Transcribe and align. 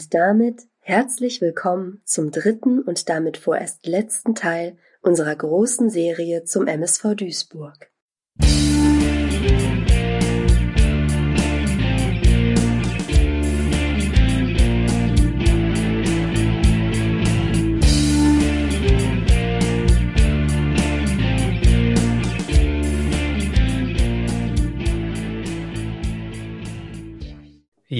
Und 0.00 0.14
damit 0.14 0.62
herzlich 0.78 1.42
willkommen 1.42 2.00
zum 2.06 2.30
dritten 2.30 2.80
und 2.80 3.10
damit 3.10 3.36
vorerst 3.36 3.86
letzten 3.86 4.34
Teil 4.34 4.78
unserer 5.02 5.36
großen 5.36 5.90
Serie 5.90 6.44
zum 6.44 6.66
MSV 6.66 7.16
Duisburg. 7.16 7.90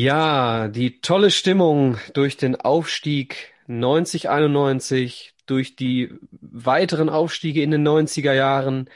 Ja, 0.02 0.68
die 0.68 1.02
tolle 1.02 1.30
Stimmung 1.30 1.98
durch 2.14 2.38
den 2.38 2.56
Aufstieg 2.56 3.52
9091, 3.66 5.34
durch 5.44 5.76
die 5.76 6.14
weiteren 6.40 7.10
Aufstiege 7.10 7.62
in 7.62 7.70
den 7.70 7.86
90er 7.86 8.32
Jahren, 8.32 8.88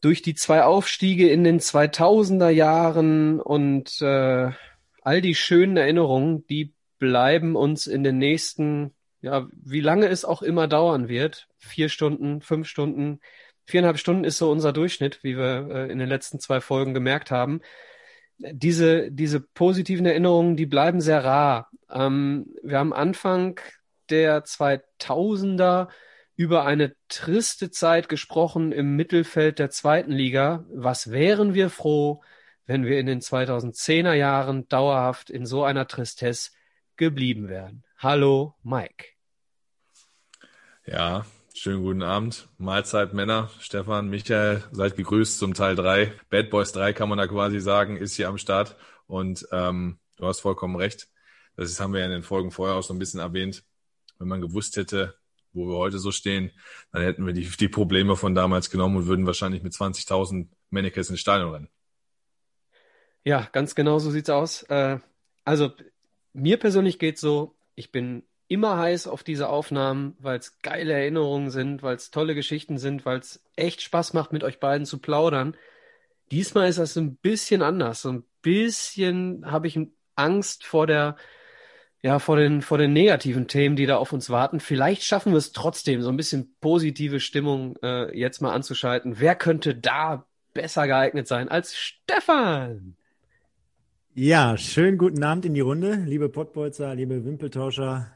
durch 0.00 0.22
die 0.22 0.34
zwei 0.34 0.62
Aufstiege 0.62 1.28
in 1.28 1.44
den 1.44 1.60
2000er 1.60 2.48
Jahren 2.48 3.40
und 3.42 4.00
äh, 4.00 4.52
all 5.02 5.20
die 5.20 5.34
schönen 5.34 5.76
Erinnerungen, 5.76 6.46
die 6.46 6.72
bleiben 6.98 7.54
uns 7.54 7.86
in 7.86 8.02
den 8.02 8.16
nächsten, 8.16 8.94
ja, 9.20 9.46
wie 9.52 9.82
lange 9.82 10.06
es 10.06 10.24
auch 10.24 10.40
immer 10.40 10.66
dauern 10.66 11.10
wird, 11.10 11.46
vier 11.58 11.90
Stunden, 11.90 12.40
fünf 12.40 12.68
Stunden, 12.68 13.20
viereinhalb 13.66 13.98
Stunden 13.98 14.24
ist 14.24 14.38
so 14.38 14.50
unser 14.50 14.72
Durchschnitt, 14.72 15.22
wie 15.22 15.36
wir 15.36 15.68
äh, 15.70 15.92
in 15.92 15.98
den 15.98 16.08
letzten 16.08 16.40
zwei 16.40 16.62
Folgen 16.62 16.94
gemerkt 16.94 17.30
haben 17.30 17.60
diese, 18.38 19.10
diese 19.10 19.40
positiven 19.40 20.06
Erinnerungen, 20.06 20.56
die 20.56 20.66
bleiben 20.66 21.00
sehr 21.00 21.24
rar. 21.24 21.70
Ähm, 21.90 22.54
wir 22.62 22.78
haben 22.78 22.92
Anfang 22.92 23.60
der 24.10 24.44
2000er 24.44 25.88
über 26.36 26.66
eine 26.66 26.94
triste 27.08 27.70
Zeit 27.70 28.08
gesprochen 28.08 28.72
im 28.72 28.94
Mittelfeld 28.94 29.58
der 29.58 29.70
zweiten 29.70 30.12
Liga. 30.12 30.64
Was 30.70 31.10
wären 31.10 31.54
wir 31.54 31.70
froh, 31.70 32.22
wenn 32.66 32.84
wir 32.84 33.00
in 33.00 33.06
den 33.06 33.20
2010er 33.20 34.12
Jahren 34.12 34.68
dauerhaft 34.68 35.30
in 35.30 35.46
so 35.46 35.64
einer 35.64 35.86
Tristesse 35.86 36.50
geblieben 36.96 37.48
wären? 37.48 37.84
Hallo, 37.96 38.54
Mike. 38.62 39.06
Ja, 40.84 41.24
Schönen 41.58 41.82
guten 41.82 42.02
Abend. 42.02 42.50
Mahlzeit 42.58 43.14
Männer. 43.14 43.48
Stefan, 43.60 44.10
Michael, 44.10 44.62
seid 44.72 44.94
gegrüßt 44.94 45.38
zum 45.38 45.54
Teil 45.54 45.74
drei. 45.74 46.12
Bad 46.28 46.50
Boys 46.50 46.72
3 46.72 46.92
kann 46.92 47.08
man 47.08 47.16
da 47.16 47.26
quasi 47.26 47.60
sagen, 47.60 47.96
ist 47.96 48.14
hier 48.14 48.28
am 48.28 48.36
Start. 48.36 48.76
Und 49.06 49.48
ähm, 49.52 49.98
du 50.16 50.26
hast 50.26 50.40
vollkommen 50.40 50.76
recht. 50.76 51.08
Das 51.56 51.80
haben 51.80 51.94
wir 51.94 52.00
ja 52.00 52.04
in 52.04 52.12
den 52.12 52.22
Folgen 52.22 52.50
vorher 52.50 52.76
auch 52.76 52.82
so 52.82 52.92
ein 52.92 52.98
bisschen 52.98 53.20
erwähnt. 53.20 53.64
Wenn 54.18 54.28
man 54.28 54.42
gewusst 54.42 54.76
hätte, 54.76 55.14
wo 55.54 55.66
wir 55.66 55.78
heute 55.78 55.98
so 55.98 56.12
stehen, 56.12 56.52
dann 56.92 57.00
hätten 57.00 57.24
wir 57.24 57.32
die, 57.32 57.48
die 57.48 57.68
Probleme 57.68 58.16
von 58.16 58.34
damals 58.34 58.68
genommen 58.68 58.96
und 58.96 59.06
würden 59.06 59.26
wahrscheinlich 59.26 59.62
mit 59.62 59.72
20.000 59.72 60.48
Mannequins 60.68 61.08
ins 61.08 61.20
Stadion 61.20 61.52
rennen. 61.52 61.70
Ja, 63.24 63.48
ganz 63.50 63.74
genau 63.74 63.98
so 63.98 64.10
sieht's 64.10 64.28
aus. 64.28 64.62
Äh, 64.64 64.98
also 65.46 65.72
mir 66.34 66.58
persönlich 66.58 66.98
geht's 66.98 67.22
so, 67.22 67.56
ich 67.76 67.90
bin 67.90 68.24
immer 68.48 68.78
heiß 68.78 69.06
auf 69.08 69.22
diese 69.22 69.48
Aufnahmen, 69.48 70.16
weil 70.18 70.38
es 70.38 70.58
geile 70.60 70.92
Erinnerungen 70.92 71.50
sind, 71.50 71.82
weil 71.82 71.96
es 71.96 72.10
tolle 72.10 72.34
Geschichten 72.34 72.78
sind, 72.78 73.04
weil 73.04 73.18
es 73.18 73.44
echt 73.56 73.82
Spaß 73.82 74.12
macht, 74.12 74.32
mit 74.32 74.44
euch 74.44 74.60
beiden 74.60 74.86
zu 74.86 74.98
plaudern. 74.98 75.56
Diesmal 76.30 76.68
ist 76.68 76.78
das 76.78 76.96
ein 76.96 77.16
bisschen 77.16 77.62
anders. 77.62 78.02
So 78.02 78.10
ein 78.10 78.24
bisschen 78.42 79.50
habe 79.50 79.66
ich 79.66 79.78
Angst 80.14 80.64
vor 80.64 80.86
der, 80.86 81.16
ja, 82.02 82.18
vor 82.18 82.36
den, 82.36 82.62
vor 82.62 82.78
den 82.78 82.92
negativen 82.92 83.48
Themen, 83.48 83.76
die 83.76 83.86
da 83.86 83.96
auf 83.96 84.12
uns 84.12 84.30
warten. 84.30 84.60
Vielleicht 84.60 85.02
schaffen 85.02 85.32
wir 85.32 85.38
es 85.38 85.52
trotzdem, 85.52 86.02
so 86.02 86.08
ein 86.08 86.16
bisschen 86.16 86.54
positive 86.60 87.20
Stimmung 87.20 87.76
äh, 87.82 88.16
jetzt 88.16 88.40
mal 88.40 88.52
anzuschalten. 88.52 89.18
Wer 89.18 89.34
könnte 89.34 89.74
da 89.74 90.26
besser 90.54 90.86
geeignet 90.86 91.26
sein 91.26 91.48
als 91.48 91.76
Stefan? 91.76 92.96
Ja, 94.14 94.56
schönen 94.56 94.96
guten 94.96 95.22
Abend 95.22 95.44
in 95.44 95.52
die 95.52 95.60
Runde, 95.60 95.96
liebe 96.06 96.30
Pottbolzer, 96.30 96.94
liebe 96.94 97.26
Wimpeltauscher, 97.26 98.10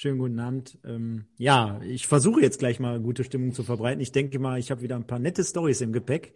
Schönen 0.00 0.18
guten 0.20 0.38
Abend. 0.38 0.78
Ähm, 0.84 1.24
ja, 1.38 1.80
ich 1.82 2.06
versuche 2.06 2.40
jetzt 2.40 2.60
gleich 2.60 2.78
mal 2.78 3.00
gute 3.00 3.24
Stimmung 3.24 3.52
zu 3.52 3.64
verbreiten. 3.64 4.00
Ich 4.00 4.12
denke 4.12 4.38
mal, 4.38 4.56
ich 4.60 4.70
habe 4.70 4.80
wieder 4.80 4.94
ein 4.94 5.08
paar 5.08 5.18
nette 5.18 5.42
Stories 5.42 5.80
im 5.80 5.92
Gepäck. 5.92 6.34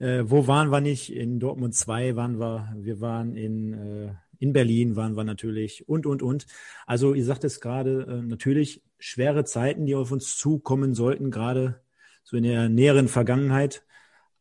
Äh, 0.00 0.24
wo 0.24 0.48
waren 0.48 0.70
wir 0.70 0.80
nicht? 0.80 1.14
In 1.14 1.38
Dortmund 1.38 1.76
2 1.76 2.16
waren 2.16 2.40
wir, 2.40 2.74
wir 2.76 3.00
waren 3.00 3.36
in, 3.36 3.72
äh, 3.72 4.14
in 4.40 4.52
Berlin 4.52 4.96
waren 4.96 5.16
wir 5.16 5.22
natürlich 5.22 5.88
und, 5.88 6.06
und, 6.06 6.24
und. 6.24 6.46
Also 6.86 7.14
ihr 7.14 7.24
sagt 7.24 7.44
es 7.44 7.60
gerade, 7.60 8.02
äh, 8.02 8.26
natürlich 8.26 8.82
schwere 8.98 9.44
Zeiten, 9.44 9.86
die 9.86 9.94
auf 9.94 10.10
uns 10.10 10.36
zukommen 10.36 10.92
sollten, 10.92 11.30
gerade 11.30 11.80
so 12.24 12.36
in 12.36 12.42
der 12.42 12.68
näheren 12.68 13.06
Vergangenheit. 13.06 13.84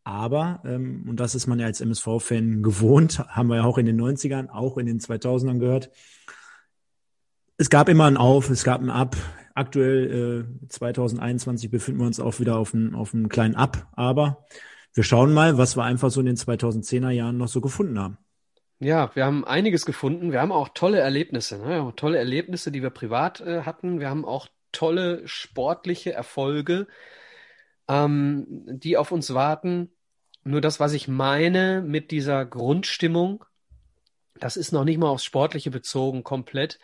Aber, 0.03 0.63
ähm, 0.65 1.05
und 1.07 1.19
das 1.19 1.35
ist 1.35 1.45
man 1.45 1.59
ja 1.59 1.67
als 1.67 1.79
MSV-Fan 1.79 2.63
gewohnt, 2.63 3.19
haben 3.19 3.49
wir 3.49 3.57
ja 3.57 3.65
auch 3.65 3.77
in 3.77 3.85
den 3.85 4.01
90ern, 4.01 4.49
auch 4.49 4.79
in 4.79 4.87
den 4.87 4.99
2000ern 4.99 5.59
gehört, 5.59 5.91
es 7.57 7.69
gab 7.69 7.89
immer 7.89 8.05
ein 8.05 8.17
Auf, 8.17 8.49
es 8.49 8.63
gab 8.63 8.81
ein 8.81 8.89
Ab. 8.89 9.15
Aktuell 9.55 10.45
äh, 10.63 10.67
2021 10.69 11.71
befinden 11.71 11.99
wir 11.99 12.07
uns 12.07 12.19
auch 12.19 12.39
wieder 12.39 12.57
auf 12.57 12.73
einem 12.73 12.95
auf 12.95 13.13
einem 13.13 13.27
kleinen 13.27 13.55
Ab, 13.55 13.87
aber 13.93 14.45
wir 14.93 15.03
schauen 15.03 15.33
mal, 15.33 15.57
was 15.57 15.75
wir 15.75 15.83
einfach 15.83 16.11
so 16.11 16.19
in 16.19 16.27
den 16.27 16.37
2010er 16.37 17.09
Jahren 17.09 17.37
noch 17.37 17.47
so 17.47 17.61
gefunden 17.61 17.99
haben. 17.99 18.17
Ja, 18.79 19.15
wir 19.15 19.25
haben 19.25 19.43
einiges 19.45 19.85
gefunden. 19.85 20.31
Wir 20.31 20.41
haben 20.41 20.51
auch 20.51 20.69
tolle 20.69 20.99
Erlebnisse, 20.99 21.57
ne? 21.57 21.91
tolle 21.95 22.19
Erlebnisse, 22.19 22.71
die 22.71 22.83
wir 22.83 22.91
privat 22.91 23.41
äh, 23.41 23.61
hatten. 23.63 23.99
Wir 23.99 24.09
haben 24.09 24.25
auch 24.25 24.47
tolle 24.71 25.27
sportliche 25.27 26.13
Erfolge, 26.13 26.87
ähm, 27.87 28.45
die 28.67 28.97
auf 28.97 29.11
uns 29.11 29.33
warten. 29.33 29.91
Nur 30.43 30.61
das, 30.61 30.79
was 30.79 30.93
ich 30.93 31.07
meine 31.07 31.81
mit 31.81 32.11
dieser 32.11 32.45
Grundstimmung, 32.45 33.43
das 34.39 34.57
ist 34.57 34.71
noch 34.71 34.83
nicht 34.83 34.99
mal 34.99 35.09
aufs 35.09 35.23
Sportliche 35.23 35.71
bezogen 35.71 36.23
komplett. 36.23 36.79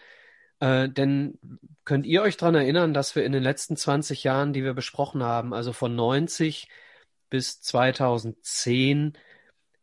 Äh, 0.64 0.90
denn 0.90 1.40
könnt 1.84 2.06
ihr 2.06 2.22
euch 2.22 2.38
daran 2.38 2.56
erinnern, 2.56 2.94
dass 2.94 3.16
wir 3.16 3.26
in 3.26 3.34
den 3.34 3.44
letzten 3.44 3.76
20 3.76 4.24
Jahren, 4.24 4.54
die 4.54 4.64
wir 4.64 4.74
besprochen 4.74 5.22
haben, 5.24 5.54
also 5.54 5.74
von 5.74 5.94
90 5.96 6.70
bis 7.30 7.60
2010, 7.62 9.14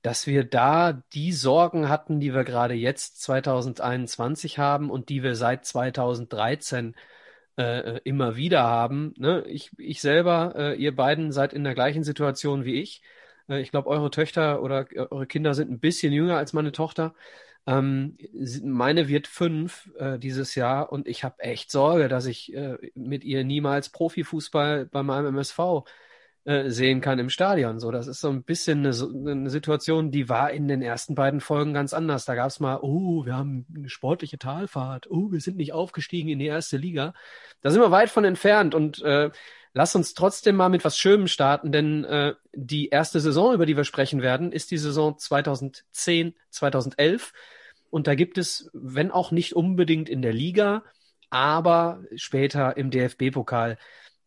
dass 0.03 0.27
wir 0.27 0.45
da 0.45 0.95
die 1.13 1.33
Sorgen 1.33 1.89
hatten, 1.91 2.21
die 2.21 2.35
wir 2.35 2.45
gerade 2.45 2.75
jetzt 2.75 3.21
2021 3.23 4.59
haben 4.59 4.91
und 4.91 5.11
die 5.11 5.23
wir 5.23 5.37
seit 5.37 5.67
2013 5.67 6.95
äh, 7.59 8.01
immer 8.05 8.37
wieder 8.37 8.63
haben. 8.63 9.15
Ne? 9.19 9.45
Ich, 9.49 9.73
ich 9.79 10.01
selber, 10.01 10.55
äh, 10.57 10.77
ihr 10.77 10.97
beiden 10.97 11.33
seid 11.33 11.53
in 11.53 11.65
der 11.65 11.75
gleichen 11.75 12.05
Situation 12.05 12.65
wie 12.65 12.81
ich. 12.81 13.03
Äh, 13.49 13.61
ich 13.61 13.71
glaube, 13.71 13.91
eure 13.91 14.11
Töchter 14.11 14.63
oder 14.63 14.91
äh, 14.93 15.07
eure 15.11 15.27
Kinder 15.27 15.55
sind 15.55 15.71
ein 15.71 15.81
bisschen 15.81 16.13
jünger 16.13 16.39
als 16.39 16.53
meine 16.55 16.73
Tochter. 16.73 17.15
Ähm, 17.67 18.17
meine 18.65 19.09
wird 19.09 19.27
fünf 19.27 19.91
äh, 19.99 20.19
dieses 20.19 20.55
Jahr 20.55 20.91
und 20.93 21.07
ich 21.07 21.25
habe 21.25 21.41
echt 21.41 21.71
Sorge, 21.71 22.09
dass 22.09 22.27
ich 22.27 22.55
äh, 22.55 22.77
mit 22.95 23.25
ihr 23.25 23.45
niemals 23.45 23.91
Profifußball 23.91 24.87
bei 24.87 25.03
meinem 25.03 25.27
MSV 25.27 25.85
äh, 26.45 26.71
sehen 26.71 27.03
kann 27.03 27.19
im 27.19 27.29
Stadion. 27.29 27.79
So, 27.81 27.91
das 27.91 28.07
ist 28.07 28.21
so 28.21 28.31
ein 28.31 28.43
bisschen 28.43 28.87
eine, 28.87 29.31
eine, 29.31 29.51
Situation, 29.51 30.11
die 30.11 30.31
war 30.31 30.51
in 30.51 30.69
den 30.69 30.81
ersten 30.81 31.15
beiden 31.15 31.41
Folgen 31.41 31.75
ganz 31.75 31.93
anders. 31.93 32.25
Da 32.25 32.35
gab 32.35 32.49
es 32.49 32.61
mal, 32.61 32.79
oh, 32.81 33.27
wir 33.27 33.37
haben 33.37 33.67
eine 33.77 33.91
sportliche 33.91 34.39
Talfahrt, 34.39 35.11
oh, 35.11 35.31
wir 35.31 35.41
sind 35.41 35.59
nicht 35.59 35.75
aufgestiegen 35.75 36.31
in 36.31 36.39
die 36.39 36.47
erste 36.47 36.79
Liga. 36.79 37.13
Da 37.61 37.71
sind 37.71 37.83
wir 37.83 37.91
weit 37.91 38.09
von 38.09 38.25
entfernt 38.25 38.75
und 38.75 39.03
äh, 39.03 39.31
lass 39.73 39.95
uns 39.95 40.15
trotzdem 40.15 40.57
mal 40.57 40.69
mit 40.69 40.85
was 40.85 40.99
Schönem 40.99 41.29
starten, 41.29 41.73
denn 41.73 42.05
äh, 42.05 42.35
die 42.55 42.89
erste 42.89 43.21
Saison, 43.21 43.55
über 43.55 43.67
die 43.67 43.77
wir 43.77 43.85
sprechen 43.85 44.23
werden, 44.23 44.53
ist 44.53 44.71
die 44.71 44.79
Saison 44.79 45.19
2010, 45.19 46.35
2011. 46.51 47.33
Und 47.91 48.07
da 48.07 48.15
gibt 48.15 48.39
es, 48.39 48.71
wenn 48.73 49.11
auch 49.11 49.31
nicht 49.31 49.55
unbedingt 49.55 50.09
in 50.09 50.23
der 50.23 50.33
Liga, 50.33 50.85
aber 51.31 52.03
später 52.17 52.77
im 52.77 52.91
DFB-Pokal 52.91 53.79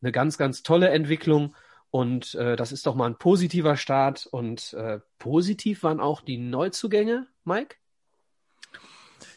eine 0.02 0.12
ganz, 0.12 0.38
ganz 0.38 0.64
tolle 0.64 0.90
Entwicklung. 0.90 1.56
Und 1.92 2.36
äh, 2.36 2.56
das 2.56 2.72
ist 2.72 2.88
doch 2.88 2.96
mal 2.96 3.06
ein 3.06 3.18
positiver 3.18 3.78
Start. 3.78 4.26
Und 4.26 4.74
äh, 4.74 5.00
positiv 5.20 5.84
waren 5.84 6.00
auch 6.00 6.22
die 6.22 6.38
Neuzugänge, 6.38 7.28
Mike? 7.44 7.76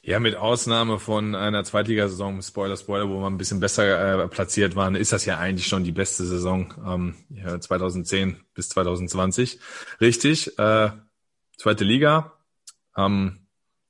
Ja, 0.02 0.20
mit 0.20 0.36
Ausnahme 0.36 0.98
von 0.98 1.34
einer 1.34 1.64
Zweitligasaison, 1.64 2.42
Spoiler, 2.42 2.76
Spoiler, 2.76 3.08
wo 3.08 3.20
wir 3.20 3.26
ein 3.26 3.38
bisschen 3.38 3.60
besser 3.60 4.24
äh, 4.24 4.28
platziert 4.28 4.76
waren, 4.76 4.94
ist 4.94 5.12
das 5.12 5.24
ja 5.24 5.38
eigentlich 5.38 5.66
schon 5.66 5.84
die 5.84 5.92
beste 5.92 6.24
Saison 6.24 6.72
ähm, 6.86 7.14
ja, 7.30 7.60
2010 7.60 8.36
bis 8.54 8.68
2020. 8.70 9.58
Richtig, 10.00 10.58
äh, 10.58 10.90
zweite 11.56 11.84
Liga, 11.84 12.32
haben 12.94 13.46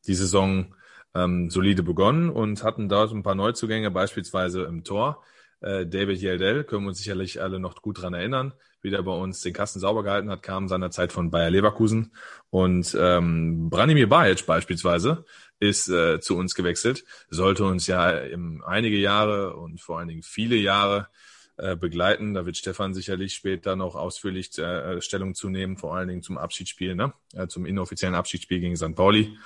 die 0.06 0.14
Saison 0.14 0.74
ähm, 1.14 1.50
solide 1.50 1.82
begonnen 1.82 2.30
und 2.30 2.62
hatten 2.62 2.88
dort 2.88 3.12
ein 3.12 3.22
paar 3.22 3.34
Neuzugänge, 3.34 3.90
beispielsweise 3.90 4.64
im 4.64 4.84
Tor. 4.84 5.22
Äh, 5.60 5.86
David 5.86 6.20
Yeldell, 6.20 6.64
können 6.64 6.84
wir 6.84 6.88
uns 6.88 6.98
sicherlich 6.98 7.40
alle 7.40 7.58
noch 7.58 7.80
gut 7.80 8.02
dran 8.02 8.14
erinnern, 8.14 8.52
wie 8.82 8.90
der 8.90 9.02
bei 9.02 9.12
uns 9.12 9.40
den 9.40 9.54
Kasten 9.54 9.80
sauber 9.80 10.02
gehalten 10.02 10.30
hat, 10.30 10.42
kam 10.42 10.68
seinerzeit 10.68 11.12
von 11.12 11.30
Bayer 11.30 11.50
Leverkusen. 11.50 12.12
Und 12.50 12.96
ähm, 13.00 13.70
Branimir 13.70 14.08
Bajic 14.08 14.44
beispielsweise, 14.46 15.24
ist 15.58 15.88
äh, 15.88 16.20
zu 16.20 16.36
uns 16.36 16.54
gewechselt. 16.54 17.04
Sollte 17.28 17.64
uns 17.64 17.86
ja 17.86 18.10
im, 18.10 18.62
einige 18.66 18.96
Jahre 18.96 19.56
und 19.56 19.80
vor 19.80 19.98
allen 19.98 20.08
Dingen 20.08 20.22
viele 20.22 20.56
Jahre 20.56 21.08
äh, 21.56 21.74
begleiten. 21.74 22.34
Da 22.34 22.44
wird 22.44 22.56
Stefan 22.56 22.92
sicherlich 22.92 23.34
später 23.34 23.76
noch 23.76 23.94
ausführlich 23.94 24.58
äh, 24.58 25.00
Stellung 25.00 25.34
zu 25.34 25.48
nehmen, 25.48 25.78
vor 25.78 25.96
allen 25.96 26.08
Dingen 26.08 26.22
zum 26.22 26.36
Abschiedsspiel, 26.36 26.94
ne? 26.94 27.14
Äh, 27.32 27.46
zum 27.46 27.64
inoffiziellen 27.64 28.14
Abschiedsspiel 28.14 28.60
gegen 28.60 28.76
St. 28.76 28.94
Pauli. 28.94 29.38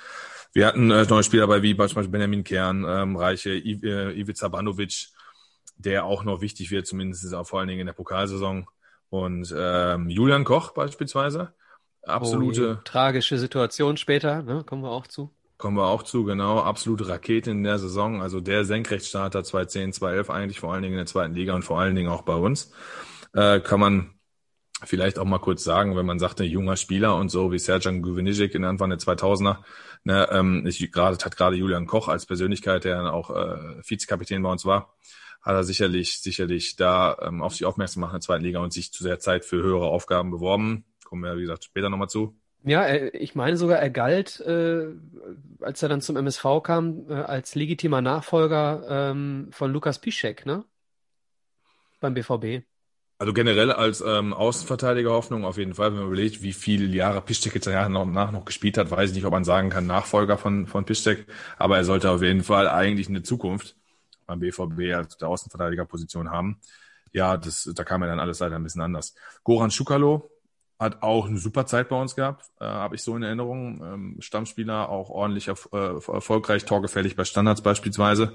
Wir 0.53 0.67
hatten 0.67 0.91
äh, 0.91 1.05
neue 1.05 1.23
Spieler 1.23 1.43
dabei, 1.43 1.61
wie 1.61 1.73
beispielsweise 1.73 2.09
Benjamin 2.09 2.43
Kern, 2.43 2.85
ähm, 2.85 3.15
Reiche, 3.15 3.51
I 3.51 3.79
äh, 3.83 4.19
Ivica 4.19 4.49
Banovic, 4.49 5.07
der 5.77 6.03
auch 6.03 6.25
noch 6.25 6.41
wichtig 6.41 6.71
wird, 6.71 6.85
zumindest 6.85 7.33
auch 7.33 7.47
vor 7.47 7.59
allen 7.59 7.69
Dingen 7.69 7.81
in 7.81 7.87
der 7.87 7.93
Pokalsaison. 7.93 8.67
Und 9.09 9.53
ähm, 9.57 10.09
Julian 10.09 10.43
Koch 10.43 10.71
beispielsweise. 10.73 11.53
Absolute. 12.03 12.79
Oh, 12.79 12.83
tragische 12.83 13.37
Situation 13.37 13.95
später, 13.95 14.41
ne? 14.41 14.63
Kommen 14.65 14.83
wir 14.83 14.91
auch 14.91 15.07
zu. 15.07 15.31
Kommen 15.61 15.77
wir 15.77 15.85
auch 15.85 16.01
zu, 16.01 16.23
genau. 16.23 16.59
Absolute 16.59 17.07
Rakete 17.07 17.51
in 17.51 17.63
der 17.63 17.77
Saison. 17.77 18.19
Also 18.19 18.41
der 18.41 18.65
Senkrechtstarter 18.65 19.43
2010, 19.43 19.93
2011 19.93 20.29
eigentlich, 20.31 20.59
vor 20.59 20.73
allen 20.73 20.81
Dingen 20.81 20.95
in 20.95 20.97
der 20.97 21.05
zweiten 21.05 21.35
Liga 21.35 21.53
und 21.53 21.61
vor 21.61 21.79
allen 21.79 21.93
Dingen 21.93 22.09
auch 22.09 22.23
bei 22.23 22.33
uns. 22.33 22.71
Äh, 23.33 23.59
kann 23.59 23.79
man 23.79 24.09
vielleicht 24.83 25.19
auch 25.19 25.25
mal 25.25 25.37
kurz 25.37 25.63
sagen, 25.63 25.95
wenn 25.95 26.07
man 26.07 26.17
sagt, 26.17 26.41
ein 26.41 26.49
junger 26.49 26.77
Spieler 26.77 27.15
und 27.15 27.29
so 27.29 27.51
wie 27.51 27.59
Serjan 27.59 28.01
Guvenicic 28.01 28.55
in 28.55 28.65
Anfang 28.65 28.89
der 28.89 28.97
2000er, 28.97 29.57
ne, 30.03 30.27
ähm, 30.31 30.65
ich 30.65 30.91
gerade 30.91 31.23
hat 31.23 31.37
gerade 31.37 31.55
Julian 31.55 31.85
Koch 31.85 32.07
als 32.07 32.25
Persönlichkeit, 32.25 32.83
der 32.83 32.97
dann 32.97 33.05
auch 33.05 33.29
äh, 33.29 33.87
Vizekapitän 33.87 34.41
bei 34.41 34.51
uns 34.51 34.65
war, 34.65 34.95
hat 35.43 35.53
er 35.53 35.63
sicherlich 35.63 36.21
sicherlich 36.23 36.75
da 36.75 37.19
ähm, 37.21 37.43
auf 37.43 37.53
sich 37.53 37.65
aufmerksam 37.65 38.01
gemacht 38.01 38.13
in 38.13 38.19
der 38.19 38.21
zweiten 38.21 38.43
Liga 38.43 38.61
und 38.61 38.73
sich 38.73 38.91
zu 38.91 39.03
der 39.03 39.19
Zeit 39.19 39.45
für 39.45 39.61
höhere 39.61 39.85
Aufgaben 39.85 40.31
beworben. 40.31 40.85
Kommen 41.03 41.21
wir 41.23 41.37
wie 41.37 41.41
gesagt 41.41 41.65
später 41.65 41.91
nochmal 41.91 42.09
zu. 42.09 42.40
Ja, 42.63 42.83
er, 42.83 43.13
ich 43.15 43.33
meine 43.33 43.57
sogar, 43.57 43.79
er 43.79 43.89
galt, 43.89 44.39
äh, 44.41 44.87
als 45.61 45.81
er 45.81 45.89
dann 45.89 46.01
zum 46.01 46.15
MSV 46.15 46.61
kam, 46.63 47.09
äh, 47.09 47.13
als 47.13 47.55
legitimer 47.55 48.01
Nachfolger 48.01 49.11
ähm, 49.11 49.47
von 49.51 49.71
Lukas 49.71 49.99
Piszek, 49.99 50.45
ne? 50.45 50.63
Beim 51.99 52.13
BVB. 52.13 52.63
Also 53.17 53.33
generell 53.33 53.71
als 53.71 54.01
ähm, 54.01 54.33
Außenverteidiger 54.33 55.11
Hoffnung 55.11 55.45
auf 55.45 55.57
jeden 55.57 55.75
Fall, 55.75 55.91
wenn 55.91 55.99
man 55.99 56.07
überlegt, 56.07 56.41
wie 56.41 56.53
viele 56.53 56.85
Jahre 56.87 57.21
Piszczek 57.21 57.53
jetzt 57.53 57.67
nach 57.67 58.31
noch 58.31 58.45
gespielt 58.45 58.79
hat, 58.79 58.89
weiß 58.89 59.11
ich 59.11 59.15
nicht, 59.15 59.25
ob 59.25 59.31
man 59.31 59.43
sagen 59.43 59.69
kann, 59.69 59.85
Nachfolger 59.85 60.39
von, 60.39 60.65
von 60.65 60.85
Piszczek, 60.85 61.27
aber 61.59 61.77
er 61.77 61.83
sollte 61.83 62.09
auf 62.09 62.23
jeden 62.23 62.43
Fall 62.43 62.67
eigentlich 62.67 63.09
eine 63.09 63.21
Zukunft 63.21 63.75
beim 64.25 64.39
BVB 64.39 64.95
als 64.95 65.17
der 65.17 65.27
Außenverteidigerposition 65.27 66.31
haben. 66.31 66.59
Ja, 67.11 67.37
das, 67.37 67.69
da 67.75 67.83
kam 67.83 68.01
ja 68.01 68.07
dann 68.07 68.19
alles 68.19 68.39
leider 68.39 68.55
ein 68.55 68.63
bisschen 68.63 68.81
anders. 68.81 69.13
Goran 69.43 69.69
Schukalo 69.69 70.30
hat 70.81 71.03
auch 71.03 71.27
eine 71.27 71.37
super 71.37 71.67
Zeit 71.67 71.89
bei 71.89 71.95
uns 71.95 72.15
gehabt, 72.15 72.49
äh, 72.59 72.65
habe 72.65 72.95
ich 72.95 73.03
so 73.03 73.15
in 73.15 73.21
Erinnerung. 73.21 73.81
Ähm, 73.83 74.15
Stammspieler, 74.19 74.89
auch 74.89 75.11
ordentlich 75.11 75.47
erf 75.47 75.69
äh, 75.71 75.77
erfolgreich, 75.77 76.65
torgefällig 76.65 77.15
bei 77.15 77.23
Standards 77.23 77.61
beispielsweise. 77.61 78.33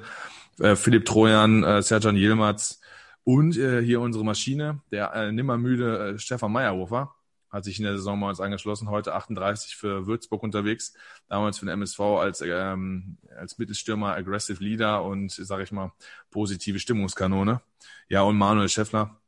Äh, 0.61 0.77
Philipp 0.77 1.05
Trojan, 1.07 1.65
äh, 1.65 1.83
Serjan 1.83 2.17
Yilmaz, 2.17 2.81
und 3.25 3.59
äh, 3.59 3.83
hier 3.83 4.01
unsere 4.01 4.25
Maschine, 4.25 4.81
der 4.93 5.13
äh, 5.13 5.33
nimmermüde 5.33 6.15
äh, 6.15 6.19
Stefan 6.21 6.53
Meyerhofer, 6.53 7.13
hat 7.51 7.65
sich 7.65 7.79
in 7.79 7.85
der 7.85 7.97
Saison 7.97 8.17
mal 8.21 8.29
uns 8.29 8.41
angeschlossen, 8.41 8.91
heute 8.91 9.15
38 9.15 9.75
für 9.75 10.07
Würzburg 10.07 10.45
unterwegs, 10.45 10.95
damals 11.29 11.59
für 11.59 11.67
den 11.67 11.73
MSV 11.73 11.99
als, 12.01 12.43
ähm, 12.43 13.19
als 13.37 13.59
Mittelstürmer, 13.59 14.15
Aggressive 14.15 14.63
Leader 14.63 15.03
und, 15.03 15.33
sage 15.33 15.65
ich 15.65 15.73
mal, 15.73 15.93
positive 16.31 16.79
Stimmungskanone. 16.79 17.61
Ja, 18.09 18.23
und 18.23 18.37
Manuel 18.37 18.69
Schäffler, 18.69 19.19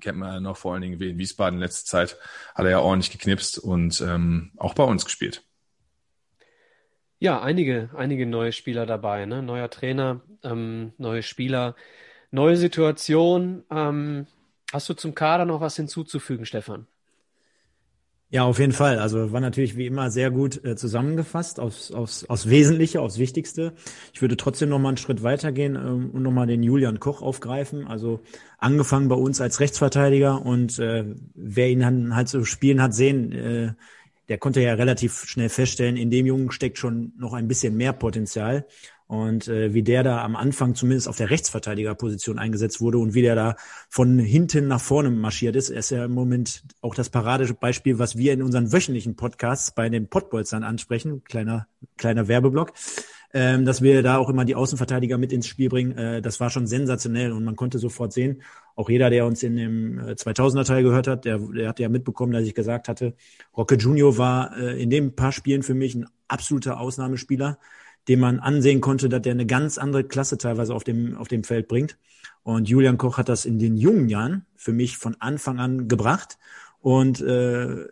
kennt 0.00 0.18
man 0.18 0.32
ja 0.34 0.40
noch 0.40 0.56
vor 0.56 0.72
allen 0.72 0.82
Dingen 0.82 1.00
wie 1.00 1.10
in 1.10 1.18
Wiesbaden 1.18 1.58
in 1.58 1.60
letzter 1.60 1.86
Zeit, 1.86 2.16
hat 2.54 2.64
er 2.64 2.70
ja 2.70 2.80
ordentlich 2.80 3.10
geknipst 3.12 3.58
und 3.58 4.00
ähm, 4.00 4.52
auch 4.56 4.74
bei 4.74 4.84
uns 4.84 5.04
gespielt. 5.04 5.44
Ja, 7.20 7.40
einige, 7.42 7.90
einige 7.96 8.26
neue 8.26 8.52
Spieler 8.52 8.86
dabei, 8.86 9.26
ne? 9.26 9.42
Neuer 9.42 9.70
Trainer, 9.70 10.20
ähm, 10.44 10.92
neue 10.98 11.22
Spieler. 11.22 11.74
Neue 12.30 12.56
Situation. 12.56 13.64
Ähm, 13.70 14.26
hast 14.72 14.88
du 14.88 14.94
zum 14.94 15.14
Kader 15.14 15.44
noch 15.44 15.60
was 15.60 15.76
hinzuzufügen, 15.76 16.46
Stefan? 16.46 16.86
Ja, 18.30 18.44
auf 18.44 18.58
jeden 18.58 18.72
Fall. 18.72 18.98
Also 18.98 19.32
war 19.32 19.40
natürlich 19.40 19.76
wie 19.78 19.86
immer 19.86 20.10
sehr 20.10 20.30
gut 20.30 20.62
äh, 20.62 20.76
zusammengefasst 20.76 21.58
aufs, 21.58 21.90
aufs, 21.92 22.24
aufs 22.26 22.50
Wesentliche, 22.50 23.00
aufs 23.00 23.18
Wichtigste. 23.18 23.72
Ich 24.12 24.20
würde 24.20 24.36
trotzdem 24.36 24.68
noch 24.68 24.78
mal 24.78 24.88
einen 24.88 24.96
Schritt 24.98 25.22
weitergehen 25.22 25.76
ähm, 25.76 26.10
und 26.10 26.22
noch 26.24 26.30
mal 26.30 26.46
den 26.46 26.62
Julian 26.62 27.00
Koch 27.00 27.22
aufgreifen. 27.22 27.86
Also 27.86 28.20
angefangen 28.58 29.08
bei 29.08 29.14
uns 29.14 29.40
als 29.40 29.60
Rechtsverteidiger 29.60 30.44
und 30.44 30.78
äh, 30.78 31.04
wer 31.34 31.70
ihn 31.70 31.80
dann 31.80 32.14
halt 32.14 32.28
so 32.28 32.44
spielen 32.44 32.82
hat 32.82 32.92
sehen, 32.92 33.32
äh, 33.32 33.72
der 34.28 34.36
konnte 34.36 34.60
ja 34.60 34.74
relativ 34.74 35.24
schnell 35.24 35.48
feststellen, 35.48 35.96
in 35.96 36.10
dem 36.10 36.26
Jungen 36.26 36.50
steckt 36.50 36.76
schon 36.76 37.14
noch 37.16 37.32
ein 37.32 37.48
bisschen 37.48 37.78
mehr 37.78 37.94
Potenzial. 37.94 38.66
Und 39.08 39.48
äh, 39.48 39.72
wie 39.72 39.82
der 39.82 40.02
da 40.02 40.22
am 40.22 40.36
Anfang 40.36 40.74
zumindest 40.74 41.08
auf 41.08 41.16
der 41.16 41.30
Rechtsverteidigerposition 41.30 42.38
eingesetzt 42.38 42.82
wurde 42.82 42.98
und 42.98 43.14
wie 43.14 43.22
der 43.22 43.34
da 43.34 43.56
von 43.88 44.18
hinten 44.18 44.68
nach 44.68 44.82
vorne 44.82 45.08
marschiert 45.08 45.56
ist, 45.56 45.70
ist 45.70 45.90
ja 45.90 46.04
im 46.04 46.12
Moment 46.12 46.62
auch 46.82 46.94
das 46.94 47.08
Paradebeispiel, 47.08 47.98
was 47.98 48.18
wir 48.18 48.34
in 48.34 48.42
unseren 48.42 48.70
wöchentlichen 48.70 49.16
Podcasts 49.16 49.70
bei 49.70 49.88
den 49.88 50.08
Podbolzern 50.08 50.62
ansprechen. 50.62 51.24
Kleiner, 51.24 51.66
kleiner 51.96 52.28
Werbeblock. 52.28 52.74
Ähm, 53.34 53.66
dass 53.66 53.82
wir 53.82 54.02
da 54.02 54.16
auch 54.16 54.30
immer 54.30 54.46
die 54.46 54.54
Außenverteidiger 54.54 55.18
mit 55.18 55.34
ins 55.34 55.46
Spiel 55.46 55.68
bringen. 55.68 55.96
Äh, 55.96 56.22
das 56.22 56.40
war 56.40 56.48
schon 56.48 56.66
sensationell 56.66 57.32
und 57.32 57.44
man 57.44 57.56
konnte 57.56 57.78
sofort 57.78 58.12
sehen, 58.12 58.42
auch 58.74 58.88
jeder, 58.88 59.10
der 59.10 59.26
uns 59.26 59.42
in 59.42 59.56
dem 59.56 60.00
2000er 60.00 60.60
äh, 60.60 60.64
Teil 60.64 60.82
gehört 60.82 61.06
hat, 61.06 61.24
der, 61.26 61.38
der 61.38 61.68
hat 61.68 61.78
ja 61.78 61.90
mitbekommen, 61.90 62.32
dass 62.32 62.44
ich 62.44 62.54
gesagt 62.54 62.88
hatte, 62.88 63.14
Rocke 63.54 63.74
Junior 63.74 64.16
war 64.16 64.56
äh, 64.56 64.82
in 64.82 64.88
dem 64.88 65.14
paar 65.14 65.32
Spielen 65.32 65.62
für 65.62 65.74
mich 65.74 65.94
ein 65.94 66.06
absoluter 66.26 66.80
Ausnahmespieler 66.80 67.58
dem 68.08 68.20
man 68.20 68.40
ansehen 68.40 68.80
konnte, 68.80 69.08
dass 69.08 69.22
der 69.22 69.32
eine 69.32 69.46
ganz 69.46 69.78
andere 69.78 70.04
Klasse 70.04 70.38
teilweise 70.38 70.74
auf 70.74 70.84
dem, 70.84 71.16
auf 71.16 71.28
dem 71.28 71.44
Feld 71.44 71.68
bringt. 71.68 71.98
Und 72.42 72.68
Julian 72.68 72.96
Koch 72.96 73.18
hat 73.18 73.28
das 73.28 73.44
in 73.44 73.58
den 73.58 73.76
jungen 73.76 74.08
Jahren 74.08 74.46
für 74.56 74.72
mich 74.72 74.96
von 74.96 75.16
Anfang 75.20 75.58
an 75.58 75.88
gebracht. 75.88 76.38
Und 76.80 77.20
äh, 77.20 77.86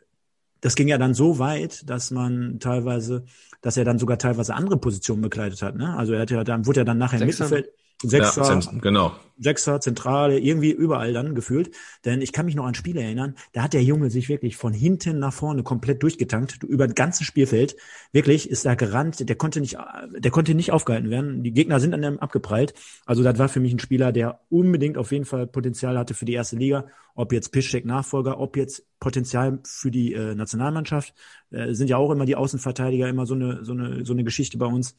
das 0.61 0.75
ging 0.75 0.88
ja 0.88 0.99
dann 0.99 1.14
so 1.14 1.38
weit, 1.38 1.88
dass 1.90 2.11
man 2.11 2.58
teilweise, 2.58 3.25
dass 3.61 3.76
er 3.76 3.85
dann 3.85 3.99
sogar 3.99 4.18
teilweise 4.18 4.54
andere 4.54 4.78
Positionen 4.78 5.23
bekleidet 5.23 5.61
hat. 5.62 5.76
Ne? 5.76 5.96
Also 5.96 6.14
er 6.14 6.23
hat 6.23 6.30
ja 6.30 6.42
dann 6.44 6.66
wurde 6.66 6.80
er 6.80 6.85
dann 6.85 6.99
nachher 6.99 7.20
im 7.20 7.26
Mittelfeld 7.26 7.70
Sechser, 8.03 8.61
ja, 8.61 8.79
genau. 8.81 9.12
Sechser, 9.38 9.81
Zentrale, 9.81 10.38
irgendwie 10.38 10.71
überall 10.71 11.15
dann 11.15 11.35
gefühlt. 11.35 11.71
Denn 12.05 12.21
ich 12.21 12.33
kann 12.33 12.45
mich 12.45 12.55
noch 12.55 12.67
an 12.67 12.75
Spiele 12.75 13.03
erinnern, 13.03 13.37
da 13.53 13.62
hat 13.62 13.73
der 13.73 13.83
Junge 13.83 14.11
sich 14.11 14.29
wirklich 14.29 14.57
von 14.57 14.75
hinten 14.75 15.19
nach 15.19 15.33
vorne 15.33 15.62
komplett 15.62 16.03
durchgetankt, 16.03 16.62
über 16.62 16.87
das 16.87 16.95
ganze 16.95 17.25
Spielfeld. 17.25 17.76
Wirklich 18.12 18.50
ist 18.50 18.67
da 18.67 18.75
gerannt, 18.75 19.26
der 19.26 19.37
konnte 19.37 19.61
nicht, 19.61 19.79
der 20.19 20.31
konnte 20.31 20.55
nicht 20.55 20.73
aufgehalten 20.73 21.09
werden. 21.09 21.43
Die 21.43 21.53
Gegner 21.53 21.81
sind 21.81 21.95
an 21.95 22.03
dem 22.03 22.19
abgeprallt. 22.19 22.75
Also 23.07 23.23
das 23.23 23.38
war 23.38 23.49
für 23.49 23.61
mich 23.61 23.73
ein 23.73 23.79
Spieler, 23.79 24.12
der 24.12 24.41
unbedingt 24.50 24.99
auf 24.99 25.11
jeden 25.11 25.25
Fall 25.25 25.47
Potenzial 25.47 25.99
hatte 25.99 26.12
für 26.12 26.26
die 26.26 26.35
erste 26.35 26.57
Liga. 26.57 26.87
Ob 27.15 27.33
jetzt 27.33 27.50
Piszczek 27.50 27.87
Nachfolger, 27.87 28.38
ob 28.38 28.59
jetzt 28.59 28.85
Potenzial 29.00 29.59
für 29.65 29.91
die 29.91 30.12
äh, 30.12 30.35
Nationalmannschaft, 30.35 31.15
äh, 31.50 31.73
sind 31.73 31.88
ja 31.88 31.97
auch 31.97 32.11
immer 32.11 32.26
die 32.26 32.37
Außenverteidiger 32.37 33.09
immer 33.09 33.25
so 33.25 33.35
eine, 33.35 33.65
so 33.65 33.73
eine, 33.73 34.05
so 34.05 34.12
eine 34.12 34.25
Geschichte 34.25 34.59
bei 34.59 34.67
uns. 34.67 34.97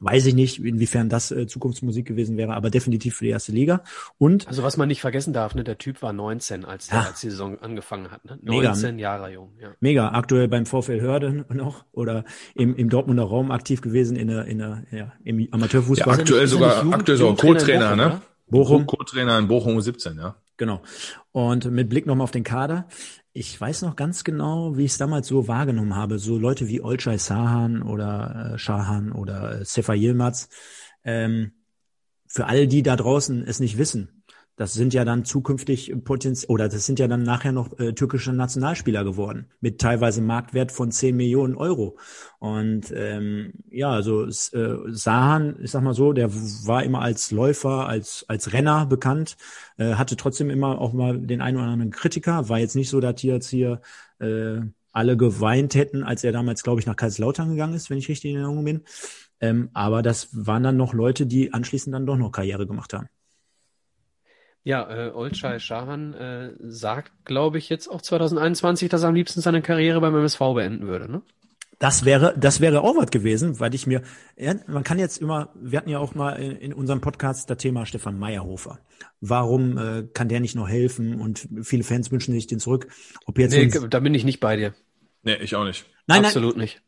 Weiß 0.00 0.26
ich 0.26 0.34
nicht, 0.34 0.62
inwiefern 0.64 1.08
das 1.08 1.30
äh, 1.30 1.46
Zukunftsmusik 1.46 2.06
gewesen 2.06 2.36
wäre, 2.36 2.54
aber 2.54 2.70
definitiv 2.70 3.16
für 3.16 3.24
die 3.24 3.30
erste 3.30 3.52
Liga. 3.52 3.82
Und 4.18 4.46
also 4.48 4.62
was 4.62 4.76
man 4.76 4.88
nicht 4.88 5.00
vergessen 5.00 5.32
darf, 5.32 5.54
ne, 5.54 5.64
der 5.64 5.78
Typ 5.78 6.02
war 6.02 6.12
19, 6.12 6.64
als, 6.64 6.88
der, 6.88 7.06
als 7.06 7.20
die 7.20 7.30
Saison 7.30 7.58
angefangen 7.60 8.10
hat. 8.10 8.24
Ne? 8.24 8.38
19 8.42 8.96
mega, 8.96 9.02
Jahre 9.02 9.32
jung. 9.32 9.50
Ja. 9.60 9.68
Mega, 9.80 10.10
aktuell 10.10 10.48
beim 10.48 10.66
VfL 10.66 11.00
Hörde 11.00 11.44
noch 11.54 11.84
oder 11.92 12.24
im, 12.54 12.76
im 12.76 12.88
Dortmunder 12.88 13.24
Raum 13.24 13.50
aktiv 13.50 13.80
gewesen 13.80 14.16
in 14.16 14.28
der, 14.28 14.44
in 14.46 14.58
der, 14.58 14.82
ja, 14.90 15.12
im 15.24 15.48
Amateurfußball. 15.50 16.14
Ja, 16.14 16.20
aktuell 16.20 16.46
sogar, 16.46 16.78
Jugend, 16.78 16.94
aktuell 16.94 17.18
sogar 17.18 17.36
Co-Trainer, 17.36 17.96
ne? 17.96 18.20
Bochum. 18.50 18.86
Co-Trainer 18.86 19.38
in 19.38 19.48
Bochum 19.48 19.80
17, 19.80 20.16
ja. 20.18 20.36
Genau. 20.56 20.82
Und 21.30 21.70
mit 21.70 21.88
Blick 21.88 22.06
nochmal 22.06 22.24
auf 22.24 22.30
den 22.32 22.42
Kader 22.42 22.88
ich 23.38 23.60
weiß 23.60 23.82
noch 23.82 23.94
ganz 23.94 24.24
genau, 24.24 24.76
wie 24.76 24.84
ich 24.84 24.90
es 24.90 24.98
damals 24.98 25.28
so 25.28 25.46
wahrgenommen 25.46 25.94
habe. 25.94 26.18
So 26.18 26.38
Leute 26.38 26.66
wie 26.66 26.80
Olcay 26.80 27.18
Sahan 27.18 27.82
oder 27.82 28.54
äh, 28.54 28.58
Shahan 28.58 29.12
oder 29.12 29.60
äh, 29.60 29.64
Sefa 29.64 29.94
Yilmaz. 29.94 30.48
Ähm, 31.04 31.52
für 32.26 32.46
all 32.46 32.66
die 32.66 32.82
da 32.82 32.96
draußen 32.96 33.44
es 33.46 33.60
nicht 33.60 33.78
wissen, 33.78 34.17
das 34.58 34.74
sind 34.74 34.92
ja 34.92 35.04
dann 35.04 35.24
zukünftig 35.24 35.94
Potenz 36.04 36.44
oder 36.48 36.68
das 36.68 36.84
sind 36.84 36.98
ja 36.98 37.06
dann 37.06 37.22
nachher 37.22 37.52
noch 37.52 37.78
äh, 37.78 37.92
türkische 37.92 38.32
Nationalspieler 38.32 39.04
geworden 39.04 39.46
mit 39.60 39.80
teilweise 39.80 40.20
Marktwert 40.20 40.72
von 40.72 40.90
10 40.90 41.16
Millionen 41.16 41.54
Euro. 41.54 41.96
Und 42.40 42.92
ähm, 42.92 43.52
ja, 43.70 43.90
also 43.90 44.26
äh, 44.26 44.76
Sahan, 44.88 45.56
ich 45.62 45.70
sag 45.70 45.82
mal 45.82 45.94
so, 45.94 46.12
der 46.12 46.34
war 46.34 46.82
immer 46.82 47.00
als 47.02 47.30
Läufer, 47.30 47.86
als 47.86 48.24
als 48.28 48.52
Renner 48.52 48.84
bekannt, 48.86 49.36
äh, 49.76 49.94
hatte 49.94 50.16
trotzdem 50.16 50.50
immer 50.50 50.80
auch 50.80 50.92
mal 50.92 51.18
den 51.20 51.40
einen 51.40 51.56
oder 51.58 51.66
anderen 51.66 51.92
Kritiker. 51.92 52.48
War 52.48 52.58
jetzt 52.58 52.74
nicht 52.74 52.90
so, 52.90 52.98
dass 52.98 53.20
hier 53.20 53.34
jetzt 53.34 53.50
hier 53.50 53.80
äh, 54.18 54.60
alle 54.90 55.16
geweint 55.16 55.76
hätten, 55.76 56.02
als 56.02 56.24
er 56.24 56.32
damals, 56.32 56.64
glaube 56.64 56.80
ich, 56.80 56.86
nach 56.86 56.96
Kaiserslautern 56.96 57.50
gegangen 57.50 57.74
ist, 57.74 57.90
wenn 57.90 57.98
ich 57.98 58.08
richtig 58.08 58.32
in 58.32 58.38
Erinnerung 58.38 58.64
bin. 58.64 58.82
Ähm, 59.40 59.70
aber 59.72 60.02
das 60.02 60.30
waren 60.32 60.64
dann 60.64 60.76
noch 60.76 60.94
Leute, 60.94 61.26
die 61.26 61.52
anschließend 61.52 61.94
dann 61.94 62.06
doch 62.06 62.16
noch 62.16 62.32
Karriere 62.32 62.66
gemacht 62.66 62.92
haben. 62.92 63.08
Ja, 64.64 64.88
äh, 64.90 65.10
Olcay 65.10 65.60
Shahan 65.60 66.14
äh, 66.14 66.50
sagt, 66.60 67.12
glaube 67.24 67.58
ich, 67.58 67.68
jetzt 67.68 67.88
auch 67.88 68.02
2021, 68.02 68.88
dass 68.88 69.02
er 69.02 69.08
am 69.08 69.14
liebsten 69.14 69.40
seine 69.40 69.62
Karriere 69.62 70.00
beim 70.00 70.14
MSV 70.14 70.38
beenden 70.54 70.86
würde, 70.86 71.10
ne? 71.10 71.22
Das 71.78 72.04
wäre, 72.04 72.34
das 72.36 72.60
wäre 72.60 72.82
auch 72.82 72.96
was 72.96 73.10
gewesen, 73.10 73.60
weil 73.60 73.72
ich 73.72 73.86
mir, 73.86 74.02
ja, 74.36 74.54
man 74.66 74.82
kann 74.82 74.98
jetzt 74.98 75.18
immer, 75.18 75.50
wir 75.54 75.78
hatten 75.78 75.88
ja 75.90 76.00
auch 76.00 76.12
mal 76.12 76.32
in, 76.32 76.56
in 76.56 76.72
unserem 76.72 77.00
Podcast 77.00 77.48
das 77.50 77.58
Thema 77.58 77.86
Stefan 77.86 78.18
Meyerhofer. 78.18 78.80
Warum 79.20 79.78
äh, 79.78 80.02
kann 80.12 80.28
der 80.28 80.40
nicht 80.40 80.56
noch 80.56 80.68
helfen? 80.68 81.20
Und 81.20 81.48
viele 81.62 81.84
Fans 81.84 82.10
wünschen 82.10 82.34
sich 82.34 82.48
den 82.48 82.58
zurück. 82.58 82.88
Ob 83.26 83.38
jetzt 83.38 83.52
Nee, 83.52 83.64
uns, 83.66 83.86
da 83.90 84.00
bin 84.00 84.12
ich 84.12 84.24
nicht 84.24 84.40
bei 84.40 84.56
dir. 84.56 84.74
Nee, 85.22 85.36
ich 85.36 85.54
auch 85.54 85.64
nicht. 85.64 85.86
nein, 86.08 86.22
nein, 86.22 86.24
Absolut 86.26 86.56
nicht. 86.56 86.82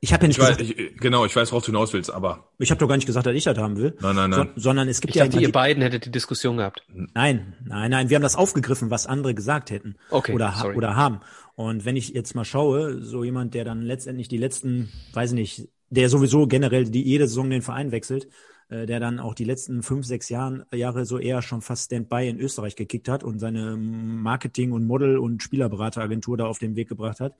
Ich 0.00 0.12
habe 0.12 0.24
ja 0.24 0.28
nicht 0.28 0.38
Ich 0.38 0.42
weiß, 0.44 0.56
gesagt, 0.58 0.78
ich, 0.78 0.96
genau, 0.98 1.24
ich 1.24 1.34
weiß, 1.34 1.50
worauf 1.52 1.64
du 1.64 1.72
hinaus 1.72 1.92
willst, 1.92 2.10
aber 2.12 2.50
ich 2.58 2.70
habe 2.70 2.78
doch 2.78 2.88
gar 2.88 2.96
nicht 2.96 3.06
gesagt, 3.06 3.26
dass 3.26 3.34
ich 3.34 3.44
das 3.44 3.56
haben 3.58 3.76
will. 3.76 3.96
nein, 4.00 4.14
nein, 4.16 4.32
So, 4.32 4.38
nein. 4.44 4.52
sondern 4.56 4.88
es 4.88 5.00
gibt 5.00 5.10
Ich 5.10 5.16
ja 5.16 5.24
dachte, 5.26 5.40
ihr 5.40 5.46
die, 5.48 5.52
beiden 5.52 5.82
hättet 5.82 6.04
die 6.06 6.10
Diskussion 6.10 6.58
gehabt. 6.58 6.82
Nein, 7.14 7.54
nein, 7.64 7.90
nein. 7.90 8.08
Wir 8.10 8.16
haben 8.16 8.22
das 8.22 8.36
aufgegriffen, 8.36 8.90
was 8.90 9.06
andere 9.06 9.34
gesagt 9.34 9.70
hätten. 9.70 9.96
Okay, 10.10 10.32
Oder, 10.34 10.54
ha- 10.56 10.60
sorry. 10.60 10.76
oder 10.76 10.96
haben. 10.96 11.20
Und 11.54 11.84
wenn 11.84 11.96
ich 11.96 12.10
jetzt 12.10 12.34
mal 12.34 12.44
schaue, 12.44 13.00
so 13.02 13.24
jemand, 13.24 13.54
der 13.54 13.64
dann 13.64 13.82
letztendlich 13.82 14.28
die 14.28 14.36
letzten, 14.38 14.90
weiß 15.14 15.30
ich 15.30 15.36
nicht, 15.36 15.68
der 15.88 16.08
sowieso 16.10 16.46
generell 16.46 16.84
die 16.84 17.02
jede 17.02 17.26
Saison 17.28 17.48
den 17.48 17.62
Verein 17.62 17.92
wechselt, 17.92 18.28
äh, 18.68 18.84
der 18.86 19.00
dann 19.00 19.20
auch 19.20 19.34
die 19.34 19.44
letzten 19.44 19.82
fünf, 19.82 20.04
sechs 20.04 20.28
Jahren, 20.28 20.64
Jahre 20.74 21.06
so 21.06 21.18
eher 21.18 21.40
schon 21.40 21.62
fast 21.62 21.86
Standby 21.86 22.28
in 22.28 22.38
Österreich 22.40 22.74
gekickt 22.76 23.08
hat 23.08 23.22
und 23.24 23.38
seine 23.38 23.76
Marketing- 23.76 24.72
und 24.72 24.86
Model- 24.86 25.16
und 25.18 25.42
Spielerberateragentur 25.42 26.36
da 26.36 26.44
auf 26.46 26.58
den 26.58 26.76
Weg 26.76 26.88
gebracht 26.88 27.20
hat. 27.20 27.34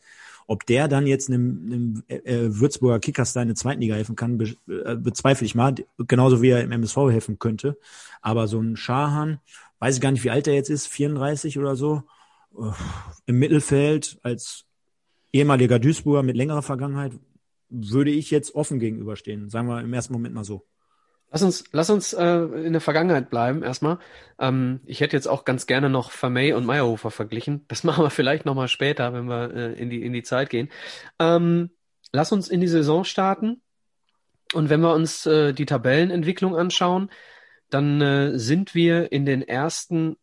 Ob 0.47 0.65
der 0.67 0.87
dann 0.89 1.07
jetzt 1.07 1.29
einem, 1.29 1.63
einem 1.67 2.03
äh, 2.09 2.49
Würzburger 2.49 3.01
Kickers 3.01 3.33
da 3.33 3.43
in 3.43 3.49
der 3.49 3.57
zweiten 3.57 3.81
Liga 3.81 3.95
helfen 3.97 4.17
kann, 4.17 4.39
be 4.39 4.57
äh, 4.69 4.97
bezweifle 4.97 5.45
ich 5.45 5.55
mal. 5.55 5.75
Genauso 5.99 6.41
wie 6.41 6.51
er 6.51 6.63
im 6.63 6.73
MSV 6.73 6.97
helfen 7.11 7.39
könnte. 7.39 7.77
Aber 8.23 8.47
so 8.47 8.61
ein 8.61 8.77
Schahan, 8.77 9.41
weiß 9.81 9.97
ich 9.97 10.01
gar 10.01 10.13
nicht, 10.13 10.25
wie 10.25 10.31
alt 10.31 10.47
er 10.47 10.55
jetzt 10.55 10.71
ist, 10.71 10.87
34 10.87 11.59
oder 11.59 11.75
so, 11.75 12.03
äh, 12.59 12.71
im 13.27 13.39
Mittelfeld 13.39 14.19
als 14.23 14.65
ehemaliger 15.33 15.79
Duisburger 15.79 16.23
mit 16.23 16.37
längerer 16.37 16.63
Vergangenheit, 16.63 17.13
würde 17.69 18.11
ich 18.11 18.31
jetzt 18.31 18.55
offen 18.55 18.79
gegenüberstehen. 18.79 19.51
Sagen 19.51 19.69
wir 19.69 19.81
im 19.81 19.93
ersten 19.93 20.13
Moment 20.13 20.35
mal 20.35 20.45
so. 20.45 20.65
Lass 21.31 21.43
uns, 21.43 21.65
lass 21.73 21.91
uns 21.91 22.13
äh, 22.13 22.25
in 22.25 22.73
der 22.73 22.81
Vergangenheit 22.81 23.31
bleiben 23.31 23.63
erstmal. 23.63 23.99
Ähm, 24.39 24.81
ich 24.87 25.01
hätte 25.01 25.17
jetzt 25.17 25.27
auch 25.27 25.45
ganz 25.45 25.67
gerne 25.67 25.91
noch 25.91 26.11
Vermey 26.11 26.53
und 26.53 26.65
Meyerhofer 26.65 27.11
verglichen. 27.11 27.65
Das 27.69 27.85
machen 27.85 28.05
wir 28.05 28.11
vielleicht 28.11 28.47
nochmal 28.47 28.69
später, 28.69 29.13
wenn 29.13 29.27
wir 29.27 29.55
äh, 29.55 29.73
in 29.75 29.91
die, 29.91 30.03
in 30.03 30.13
die 30.13 30.23
Zeit 30.23 30.51
gehen. 30.51 30.71
Ähm, 31.19 31.71
lass 32.13 32.33
uns 32.33 32.49
in 32.49 32.61
die 32.61 32.69
Saison 32.69 33.05
starten. 33.05 33.61
Und 34.55 34.71
wenn 34.71 34.81
wir 34.81 34.95
uns 34.95 35.27
äh, 35.27 35.53
die 35.53 35.67
Tabellenentwicklung 35.67 36.57
anschauen, 36.57 37.11
dann 37.71 38.01
äh, 38.01 38.39
sind 38.39 38.75
wir 38.75 39.11
in 39.11 39.27
den 39.27 39.43
ersten 39.43 40.17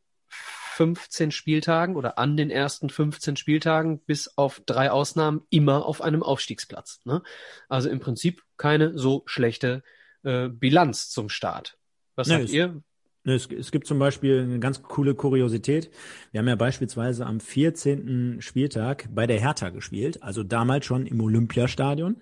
15 0.76 1.32
Spieltagen 1.32 1.96
oder 1.96 2.18
an 2.18 2.36
den 2.36 2.50
ersten 2.50 2.90
15 2.90 3.36
Spieltagen 3.36 4.00
bis 4.00 4.38
auf 4.38 4.62
drei 4.66 4.90
Ausnahmen 4.90 5.42
immer 5.50 5.86
auf 5.86 6.02
einem 6.02 6.24
Aufstiegsplatz. 6.24 7.02
Ne? 7.04 7.22
Also 7.70 7.90
im 7.90 8.00
Prinzip 8.00 8.42
keine 8.58 8.98
so 8.98 9.22
schlechte 9.28 9.84
äh, 10.24 10.50
Bilanz 10.50 11.10
zum 11.10 11.30
Start. 11.30 11.78
Was 12.16 12.28
Nee, 12.28 12.34
sagt 12.34 12.46
es- 12.46 12.54
ihr? 12.54 12.82
Es, 13.26 13.48
es 13.50 13.72
gibt 13.72 13.88
zum 13.88 14.00
Beispiel 14.00 14.42
eine 14.42 14.60
ganz 14.60 14.84
coole 14.84 15.16
Kuriosität. 15.16 15.90
Wir 16.34 16.40
haben 16.40 16.48
ja 16.50 16.58
beispielsweise 16.58 17.26
am 17.26 17.40
14. 17.40 18.42
Spieltag 18.42 19.08
bei 19.16 19.26
der 19.28 19.40
Hertha 19.40 19.70
gespielt, 19.70 20.22
also 20.22 20.44
damals 20.44 20.86
schon 20.86 21.06
im 21.06 21.22
Olympiastadion, 21.22 22.18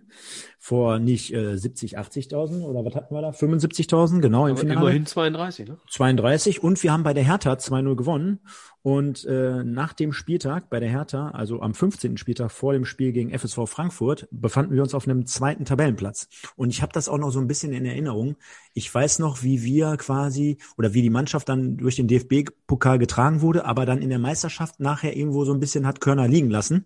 vor 0.59 0.99
nicht 0.99 1.33
äh, 1.33 1.57
70, 1.57 1.97
80.000 1.97 2.61
oder 2.61 2.85
was 2.85 2.93
hatten 2.93 3.15
wir 3.15 3.21
da? 3.23 3.31
75.000, 3.31 4.19
genau 4.21 4.45
im 4.45 4.51
Aber 4.51 4.59
Finale. 4.59 4.79
immerhin 4.79 5.07
32, 5.07 5.69
ne? 5.69 5.79
32 5.89 6.61
und 6.61 6.83
wir 6.83 6.91
haben 6.93 7.01
bei 7.01 7.15
der 7.15 7.23
Hertha 7.23 7.53
2-0 7.53 7.95
gewonnen. 7.95 8.39
Und 8.83 9.25
äh, 9.25 9.63
nach 9.63 9.93
dem 9.93 10.11
Spieltag 10.11 10.69
bei 10.69 10.79
der 10.79 10.89
Hertha, 10.89 11.29
also 11.31 11.61
am 11.61 11.75
15. 11.75 12.17
Spieltag 12.17 12.51
vor 12.51 12.73
dem 12.73 12.85
Spiel 12.85 13.11
gegen 13.11 13.37
FSV 13.37 13.67
Frankfurt, 13.67 14.27
befanden 14.31 14.73
wir 14.73 14.81
uns 14.81 14.95
auf 14.95 15.07
einem 15.07 15.27
zweiten 15.27 15.65
Tabellenplatz. 15.65 16.27
Und 16.55 16.71
ich 16.71 16.81
habe 16.81 16.91
das 16.91 17.07
auch 17.07 17.19
noch 17.19 17.29
so 17.29 17.39
ein 17.39 17.47
bisschen 17.47 17.73
in 17.73 17.85
Erinnerung. 17.85 18.37
Ich 18.73 18.93
weiß 18.93 19.19
noch, 19.19 19.43
wie 19.43 19.63
wir 19.63 19.97
quasi 19.97 20.57
oder 20.77 20.95
wie 20.95 21.03
die 21.03 21.11
Mannschaft 21.11 21.47
dann 21.47 21.77
durch 21.77 21.97
den 21.97 22.07
DFB-Pokal 22.07 22.97
getragen 22.97 23.41
wurde, 23.41 23.65
aber 23.65 23.85
dann 23.85 24.01
in 24.01 24.09
der 24.09 24.19
Meisterschaft 24.19 24.79
nachher 24.79 25.15
irgendwo 25.15 25.45
so 25.45 25.53
ein 25.53 25.59
bisschen 25.59 25.85
hat 25.85 26.01
Körner 26.01 26.27
liegen 26.27 26.49
lassen. 26.49 26.85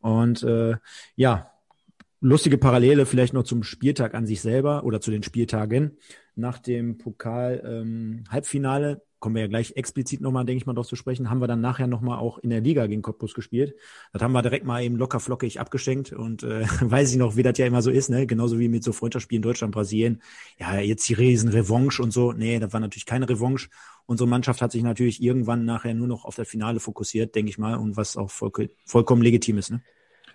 Und 0.00 0.42
äh, 0.44 0.76
ja, 1.14 1.50
lustige 2.20 2.56
Parallele 2.56 3.04
vielleicht 3.04 3.34
noch 3.34 3.44
zum 3.44 3.64
Spieltag 3.64 4.14
an 4.14 4.26
sich 4.26 4.40
selber 4.40 4.84
oder 4.84 5.02
zu 5.02 5.10
den 5.10 5.22
Spieltagen. 5.22 5.98
Nach 6.36 6.58
dem 6.58 6.98
Pokal-Halbfinale, 6.98 9.02
kommen 9.24 9.36
wir 9.36 9.40
ja 9.40 9.48
gleich 9.48 9.74
explizit 9.74 10.20
nochmal, 10.20 10.44
denke 10.44 10.58
ich 10.58 10.66
mal, 10.66 10.74
drauf 10.74 10.86
zu 10.86 10.96
sprechen, 10.96 11.30
haben 11.30 11.40
wir 11.40 11.46
dann 11.46 11.62
nachher 11.62 11.86
nochmal 11.86 12.18
auch 12.18 12.36
in 12.36 12.50
der 12.50 12.60
Liga 12.60 12.86
gegen 12.86 13.00
Cottbus 13.00 13.32
gespielt. 13.32 13.74
Das 14.12 14.20
haben 14.20 14.32
wir 14.32 14.42
direkt 14.42 14.66
mal 14.66 14.82
eben 14.82 14.96
locker 14.96 15.18
flockig 15.18 15.58
abgeschenkt 15.58 16.12
und 16.12 16.42
äh, 16.42 16.66
weiß 16.82 17.10
ich 17.10 17.16
noch, 17.16 17.34
wie 17.34 17.42
das 17.42 17.56
ja 17.56 17.64
immer 17.64 17.80
so 17.80 17.90
ist, 17.90 18.10
ne? 18.10 18.26
genauso 18.26 18.58
wie 18.58 18.68
mit 18.68 18.84
so 18.84 18.92
Freundschaftsspielen 18.92 19.40
Deutschland, 19.40 19.72
Brasilien. 19.72 20.20
Ja, 20.58 20.78
jetzt 20.78 21.08
die 21.08 21.14
riesen 21.14 21.48
Revanche 21.48 22.02
und 22.02 22.10
so. 22.10 22.32
Nee, 22.32 22.58
das 22.58 22.74
war 22.74 22.80
natürlich 22.80 23.06
keine 23.06 23.26
Revanche. 23.26 23.70
Unsere 24.04 24.28
Mannschaft 24.28 24.60
hat 24.60 24.72
sich 24.72 24.82
natürlich 24.82 25.22
irgendwann 25.22 25.64
nachher 25.64 25.94
nur 25.94 26.06
noch 26.06 26.26
auf 26.26 26.34
das 26.34 26.46
Finale 26.46 26.78
fokussiert, 26.78 27.34
denke 27.34 27.48
ich 27.48 27.56
mal, 27.56 27.76
und 27.76 27.96
was 27.96 28.18
auch 28.18 28.30
voll, 28.30 28.52
vollkommen 28.84 29.22
legitim 29.22 29.56
ist. 29.56 29.70
Ne? 29.70 29.80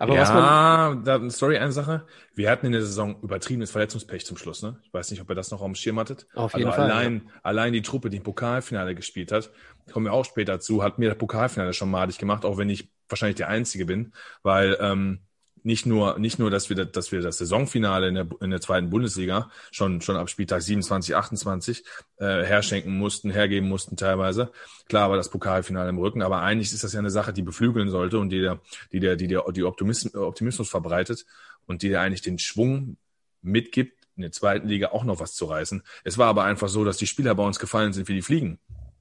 Aber 0.00 0.16
was 0.16 0.30
man, 0.30 1.04
ja, 1.04 1.18
da, 1.18 1.30
sorry, 1.30 1.58
eine 1.58 1.72
Sache. 1.72 2.06
Wir 2.34 2.50
hatten 2.50 2.64
in 2.64 2.72
der 2.72 2.80
Saison 2.80 3.20
übertriebenes 3.20 3.70
Verletzungspech 3.70 4.24
zum 4.24 4.38
Schluss, 4.38 4.62
ne? 4.62 4.78
Ich 4.82 4.94
weiß 4.94 5.10
nicht, 5.10 5.20
ob 5.20 5.28
ihr 5.28 5.34
das 5.34 5.50
noch 5.50 5.60
auf 5.60 5.66
dem 5.66 5.74
Schirm 5.74 5.98
hattet. 5.98 6.26
Auf 6.34 6.54
also 6.54 6.58
jeden 6.58 6.72
Fall, 6.72 6.90
Allein, 6.90 7.28
allein 7.42 7.74
die 7.74 7.82
Truppe, 7.82 8.08
die 8.08 8.16
im 8.16 8.22
Pokalfinale 8.22 8.94
gespielt 8.94 9.30
hat, 9.30 9.50
kommen 9.92 10.06
wir 10.06 10.14
auch 10.14 10.24
später 10.24 10.58
zu, 10.58 10.82
hat 10.82 10.98
mir 10.98 11.10
das 11.10 11.18
Pokalfinale 11.18 11.74
schon 11.74 11.90
madig 11.90 12.16
gemacht, 12.16 12.46
auch 12.46 12.56
wenn 12.56 12.70
ich 12.70 12.90
wahrscheinlich 13.10 13.36
der 13.36 13.48
Einzige 13.48 13.84
bin, 13.84 14.14
weil 14.42 14.78
ähm, 14.80 15.20
nicht 15.62 15.86
nur, 15.86 16.18
nicht 16.18 16.38
nur, 16.38 16.50
dass 16.50 16.68
wir, 16.68 16.76
das, 16.76 16.92
dass 16.92 17.12
wir 17.12 17.20
das 17.20 17.38
Saisonfinale 17.38 18.08
in 18.08 18.14
der, 18.14 18.26
in 18.40 18.50
der 18.50 18.60
zweiten 18.60 18.90
Bundesliga 18.90 19.50
schon, 19.70 20.00
schon 20.00 20.16
ab 20.16 20.30
Spieltag 20.30 20.62
27, 20.62 21.14
28 21.14 21.84
äh, 22.18 22.44
herschenken 22.44 22.96
mussten, 22.96 23.30
hergeben 23.30 23.68
mussten 23.68 23.96
teilweise. 23.96 24.50
Klar 24.88 25.10
war 25.10 25.16
das 25.16 25.30
Pokalfinale 25.30 25.88
im 25.88 25.98
Rücken, 25.98 26.22
aber 26.22 26.40
eigentlich 26.40 26.72
ist 26.72 26.84
das 26.84 26.92
ja 26.92 26.98
eine 26.98 27.10
Sache, 27.10 27.32
die 27.32 27.42
beflügeln 27.42 27.90
sollte 27.90 28.18
und 28.18 28.30
die 28.30 28.40
der, 28.40 28.60
die 28.92 29.00
der, 29.00 29.16
die 29.16 29.26
der, 29.28 29.44
die 29.52 29.64
Optimismus, 29.64 30.14
Optimismus 30.14 30.68
verbreitet 30.68 31.26
und 31.66 31.82
die 31.82 31.88
der 31.88 32.00
eigentlich 32.00 32.22
den 32.22 32.38
Schwung 32.38 32.96
mitgibt, 33.42 34.06
in 34.16 34.22
der 34.22 34.32
zweiten 34.32 34.68
Liga 34.68 34.88
auch 34.88 35.04
noch 35.04 35.20
was 35.20 35.34
zu 35.34 35.46
reißen. 35.46 35.82
Es 36.04 36.18
war 36.18 36.28
aber 36.28 36.44
einfach 36.44 36.68
so, 36.68 36.84
dass 36.84 36.98
die 36.98 37.06
Spieler 37.06 37.34
bei 37.34 37.44
uns 37.44 37.58
gefallen 37.58 37.92
sind 37.92 38.08
wie 38.08 38.14
die 38.14 38.22
Fliegen. 38.22 38.58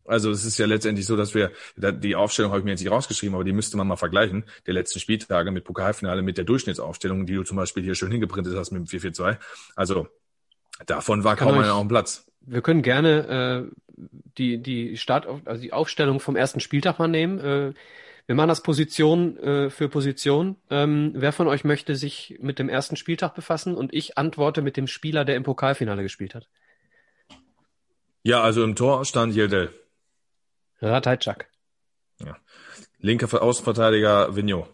Also 0.09 0.31
es 0.31 0.43
ist 0.43 0.57
ja 0.57 0.65
letztendlich 0.65 1.05
so, 1.05 1.15
dass 1.15 1.35
wir, 1.35 1.51
die 1.77 2.15
Aufstellung 2.15 2.51
habe 2.51 2.59
ich 2.59 2.65
mir 2.65 2.71
jetzt 2.71 2.81
nicht 2.81 2.91
rausgeschrieben, 2.91 3.35
aber 3.35 3.43
die 3.43 3.53
müsste 3.53 3.77
man 3.77 3.87
mal 3.87 3.95
vergleichen, 3.95 4.43
der 4.65 4.73
letzten 4.73 4.99
Spieltage 4.99 5.51
mit 5.51 5.63
Pokalfinale, 5.63 6.21
mit 6.21 6.37
der 6.37 6.45
Durchschnittsaufstellung, 6.45 7.25
die 7.25 7.35
du 7.35 7.43
zum 7.43 7.57
Beispiel 7.57 7.83
hier 7.83 7.95
schön 7.95 8.11
hingeprintet 8.11 8.55
hast 8.55 8.71
mit 8.71 8.79
dem 8.81 8.99
4-4-2. 8.99 9.37
Also 9.75 10.07
davon 10.85 11.23
war 11.23 11.35
kaum 11.35 11.57
einer 11.59 11.75
auf 11.75 11.81
dem 11.81 11.89
Platz. 11.89 12.25
wir 12.41 12.61
können 12.61 12.81
gerne 12.81 13.69
äh, 13.69 13.75
die, 14.37 14.61
die 14.61 14.97
Start, 14.97 15.27
also 15.45 15.61
die 15.61 15.73
Aufstellung 15.73 16.19
vom 16.19 16.35
ersten 16.35 16.59
Spieltag 16.59 16.99
mal 16.99 17.07
nehmen. 17.07 17.39
Äh, 17.39 17.73
wir 18.25 18.35
machen 18.35 18.49
das 18.49 18.61
Position 18.61 19.37
äh, 19.37 19.69
für 19.69 19.89
Position. 19.89 20.55
Ähm, 20.69 21.13
wer 21.15 21.33
von 21.33 21.47
euch 21.47 21.63
möchte 21.63 21.95
sich 21.95 22.37
mit 22.39 22.59
dem 22.59 22.69
ersten 22.69 22.95
Spieltag 22.95 23.33
befassen? 23.33 23.75
Und 23.75 23.93
ich 23.93 24.17
antworte 24.17 24.61
mit 24.61 24.77
dem 24.77 24.87
Spieler, 24.87 25.25
der 25.25 25.35
im 25.35 25.43
Pokalfinale 25.43 26.03
gespielt 26.03 26.35
hat. 26.35 26.47
Ja, 28.23 28.41
also 28.41 28.63
im 28.63 28.75
Tor 28.75 29.05
stand 29.05 29.35
Yeldel. 29.35 29.71
Ratajczak. 30.81 31.47
Linker 33.01 33.27
Ver- 33.29 33.41
Außenverteidiger 33.41 34.35
Vigneault. 34.35 34.67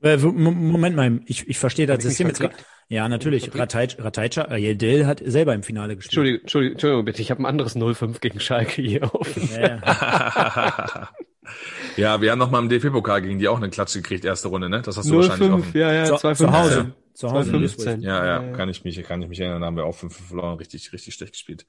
Äh, 0.00 0.16
Moment 0.16 0.96
mal, 0.96 1.20
ich, 1.26 1.48
ich 1.48 1.58
verstehe 1.58 1.86
das 1.86 2.02
System 2.02 2.28
jetzt. 2.28 2.40
gar- 2.40 2.50
Ja, 2.88 3.08
natürlich. 3.08 3.50
Ratajczak, 3.54 4.50
äh, 4.50 4.56
Yeldel 4.56 5.06
hat 5.06 5.20
selber 5.24 5.54
im 5.54 5.62
Finale 5.62 5.96
gespielt. 5.96 6.10
Entschuldigung, 6.12 6.40
Entschuldigung, 6.42 6.72
Entschuldigung 6.74 7.04
bitte, 7.04 7.22
ich 7.22 7.30
habe 7.30 7.42
ein 7.42 7.46
anderes 7.46 7.74
0-5 7.76 8.20
gegen 8.20 8.38
Schalke 8.40 8.80
hier 8.82 9.02
offen. 9.14 9.48
Ja, 9.52 11.08
ja, 11.96 12.20
wir 12.20 12.30
haben 12.30 12.38
noch 12.38 12.50
mal 12.50 12.58
im 12.60 12.68
DFB-Pokal 12.68 13.22
gegen 13.22 13.38
die 13.38 13.48
auch 13.48 13.56
eine 13.56 13.70
Klatsche 13.70 14.00
gekriegt, 14.02 14.24
erste 14.24 14.48
Runde, 14.48 14.68
ne? 14.68 14.82
Das 14.82 14.96
hast 14.96 15.08
du 15.10 15.16
wahrscheinlich 15.16 15.48
0-5, 15.50 15.54
offen. 15.54 15.78
ja, 15.78 15.92
ja, 15.92 16.04
Zu- 16.06 16.14
2-15. 16.14 16.34
zu 16.36 16.52
Hause. 16.52 16.94
Zu 17.14 17.30
Hause 17.30 17.50
in 17.50 17.56
2-15. 17.68 18.00
Ja, 18.00 18.24
ja, 18.24 18.52
kann 18.56 18.68
ich 18.68 18.84
mich, 18.84 19.02
kann 19.02 19.20
ich 19.22 19.28
mich 19.28 19.40
erinnern, 19.40 19.60
da 19.60 19.66
haben 19.66 19.76
wir 19.76 19.84
auch 19.84 19.94
5 19.94 20.28
verloren, 20.28 20.58
richtig, 20.58 20.92
richtig 20.92 21.14
schlecht 21.14 21.32
gespielt. 21.32 21.66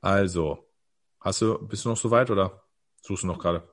Also, 0.00 0.68
hast 1.20 1.40
du, 1.42 1.58
bist 1.66 1.84
du 1.84 1.88
noch 1.88 1.96
so 1.96 2.10
weit 2.10 2.30
oder 2.30 2.62
suchst 3.06 3.22
du 3.22 3.26
noch 3.28 3.38
gerade? 3.38 3.68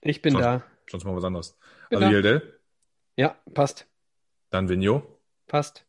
Ich 0.00 0.22
bin 0.22 0.32
Sonst- 0.32 0.44
da. 0.44 0.62
Sonst 0.90 1.04
mal 1.04 1.14
was 1.14 1.24
anderes. 1.24 1.58
Bin 1.90 1.98
also. 2.02 2.10
Yeldel, 2.10 2.60
Ja, 3.16 3.36
passt. 3.54 3.86
dann 4.50 4.68
Vigneault, 4.68 5.04
Passt. 5.46 5.84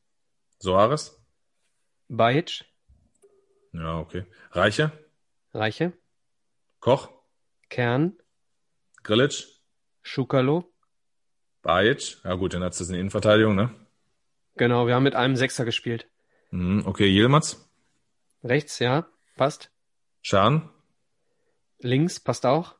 Soares. 0.60 1.22
Bajic, 2.10 2.66
Ja, 3.72 4.00
okay. 4.00 4.26
Reiche, 4.52 4.92
Reiche, 5.54 5.94
Koch, 6.80 7.10
Kern, 7.70 8.18
Grilic, 9.04 9.46
Schukalo. 10.02 10.72
Bajic. 11.62 12.18
Ja 12.24 12.34
gut, 12.36 12.54
dann 12.54 12.64
hat's 12.64 12.80
das 12.80 12.90
in 12.90 12.96
Innenverteidigung, 12.96 13.56
ne? 13.56 13.70
Genau, 14.56 14.88
wir 14.88 14.96
haben 14.96 15.04
mit 15.04 15.16
einem 15.16 15.36
Sechser 15.36 15.66
gespielt. 15.66 16.10
Mhm, 16.52 16.86
okay, 16.86 17.06
Yilmaz, 17.08 17.70
Rechts, 18.44 18.80
ja, 18.80 19.08
passt. 19.38 19.72
Schahn, 20.22 20.70
Links, 21.80 22.20
passt 22.20 22.46
auch. 22.46 22.76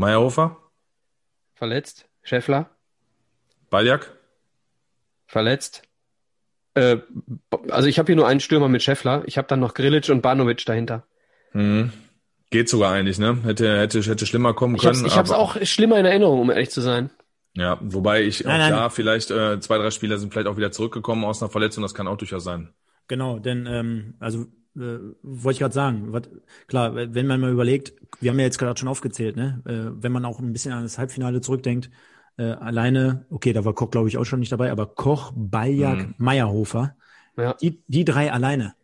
Meyerhofer, 0.00 0.56
Verletzt. 1.54 2.08
Scheffler, 2.22 2.70
Baljak, 3.68 4.16
verletzt. 5.26 5.82
Äh, 6.74 6.98
also 7.68 7.86
ich 7.88 7.98
habe 7.98 8.06
hier 8.06 8.16
nur 8.16 8.26
einen 8.26 8.40
Stürmer 8.40 8.68
mit 8.68 8.82
Scheffler. 8.82 9.22
Ich 9.26 9.36
habe 9.36 9.46
dann 9.48 9.60
noch 9.60 9.74
Grilic 9.74 10.08
und 10.08 10.22
Banovic 10.22 10.64
dahinter. 10.64 11.06
Mhm. 11.52 11.92
Geht 12.50 12.68
sogar 12.68 12.92
eigentlich, 12.92 13.18
ne? 13.18 13.38
Hätte, 13.44 13.78
hätte, 13.78 14.00
hätte 14.00 14.26
schlimmer 14.26 14.54
kommen 14.54 14.76
Ich 14.76 14.82
können. 14.82 14.96
hab's, 15.02 15.06
ich 15.06 15.16
hab's 15.18 15.30
aber- 15.30 15.40
auch 15.40 15.56
schlimmer 15.64 15.98
in 15.98 16.06
Erinnerung, 16.06 16.40
um 16.40 16.50
ehrlich 16.50 16.70
zu 16.70 16.80
sein. 16.80 17.10
Ja, 17.54 17.78
wobei 17.82 18.22
ich 18.22 18.44
Nein, 18.44 18.54
auch 18.54 18.58
nein. 18.58 18.70
da 18.72 18.88
vielleicht 18.90 19.30
äh, 19.30 19.60
zwei, 19.60 19.76
drei 19.78 19.90
Spieler 19.90 20.18
sind 20.18 20.32
vielleicht 20.32 20.48
auch 20.48 20.56
wieder 20.56 20.72
zurückgekommen 20.72 21.24
aus 21.24 21.42
einer 21.42 21.50
Verletzung. 21.50 21.82
Das 21.82 21.94
kann 21.94 22.06
auch 22.08 22.16
durchaus 22.16 22.44
sein. 22.44 22.72
Genau, 23.08 23.38
denn 23.38 23.66
ähm, 23.66 24.14
also 24.20 24.46
äh, 24.76 24.98
wollte 25.22 25.52
ich 25.56 25.58
gerade 25.60 25.74
sagen, 25.74 26.12
wat, 26.12 26.28
klar, 26.66 26.94
wenn 26.94 27.26
man 27.26 27.40
mal 27.40 27.50
überlegt, 27.50 27.92
wir 28.20 28.30
haben 28.30 28.38
ja 28.38 28.44
jetzt 28.44 28.58
gerade 28.58 28.78
schon 28.78 28.88
aufgezählt, 28.88 29.36
ne, 29.36 29.62
äh, 29.66 30.02
wenn 30.02 30.12
man 30.12 30.24
auch 30.24 30.38
ein 30.40 30.52
bisschen 30.52 30.72
an 30.72 30.82
das 30.82 30.98
Halbfinale 30.98 31.40
zurückdenkt, 31.40 31.90
äh, 32.36 32.44
alleine, 32.52 33.26
okay, 33.30 33.52
da 33.52 33.64
war 33.64 33.74
Koch 33.74 33.90
glaube 33.90 34.08
ich 34.08 34.16
auch 34.18 34.24
schon 34.24 34.40
nicht 34.40 34.52
dabei, 34.52 34.70
aber 34.70 34.86
Koch, 34.86 35.32
Baljak, 35.34 35.98
Mhm. 35.98 36.14
Meyerhofer, 36.18 36.96
Ja. 37.36 37.54
die, 37.54 37.82
die 37.86 38.04
drei 38.04 38.32
alleine. 38.32 38.74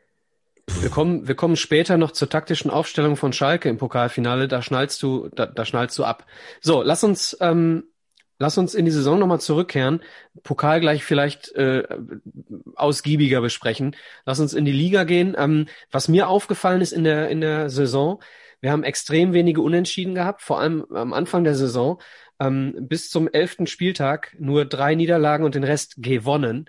Wir 0.81 0.90
kommen, 0.90 1.28
wir 1.28 1.37
kommen 1.37 1.57
später 1.57 1.97
noch 1.97 2.11
zur 2.11 2.28
taktischen 2.28 2.71
Aufstellung 2.71 3.16
von 3.16 3.33
Schalke 3.33 3.69
im 3.69 3.78
Pokalfinale. 3.78 4.49
Da 4.49 4.62
schnallst 4.62 5.00
du, 5.02 5.28
da, 5.28 5.47
da 5.47 5.64
schnallst 5.64 5.97
du 5.99 6.05
ab. 6.05 6.26
So, 6.61 6.83
lass 6.83 7.05
uns, 7.05 7.37
ähm, 7.40 7.85
lass 8.38 8.59
uns 8.59 8.75
in 8.75 8.85
die 8.85 8.90
Saison 8.90 9.19
nochmal 9.19 9.40
zurückkehren. 9.40 10.00
Pokal 10.43 10.81
gleich 10.81 11.05
vielleicht 11.05 11.52
äh, 11.55 11.85
ausgiebiger 12.75 13.40
besprechen. 13.40 13.97
Lass 14.25 14.40
uns 14.40 14.55
in 14.55 14.64
die 14.64 14.73
Liga 14.73 15.05
gehen. 15.05 15.35
Ähm, 15.38 15.66
was 15.90 16.09
mir 16.09 16.28
aufgefallen 16.28 16.81
ist 16.81 16.93
in 16.93 17.05
der 17.05 17.28
in 17.28 17.40
der 17.40 17.71
Saison, 17.71 18.23
wir 18.61 18.73
haben 18.73 18.85
extrem 18.85 19.33
wenige 19.33 19.61
Unentschieden 19.61 20.14
gehabt, 20.14 20.43
vor 20.43 20.61
allem 20.61 20.87
am 20.90 21.12
Anfang 21.12 21.45
der 21.45 21.55
Saison. 21.55 22.00
Ähm, 22.38 22.75
bis 22.81 23.09
zum 23.11 23.28
elften 23.28 23.66
Spieltag 23.66 24.37
nur 24.38 24.66
drei 24.66 24.95
Niederlagen 24.95 25.45
und 25.45 25.55
den 25.55 25.64
Rest 25.64 25.95
gewonnen. 25.99 26.69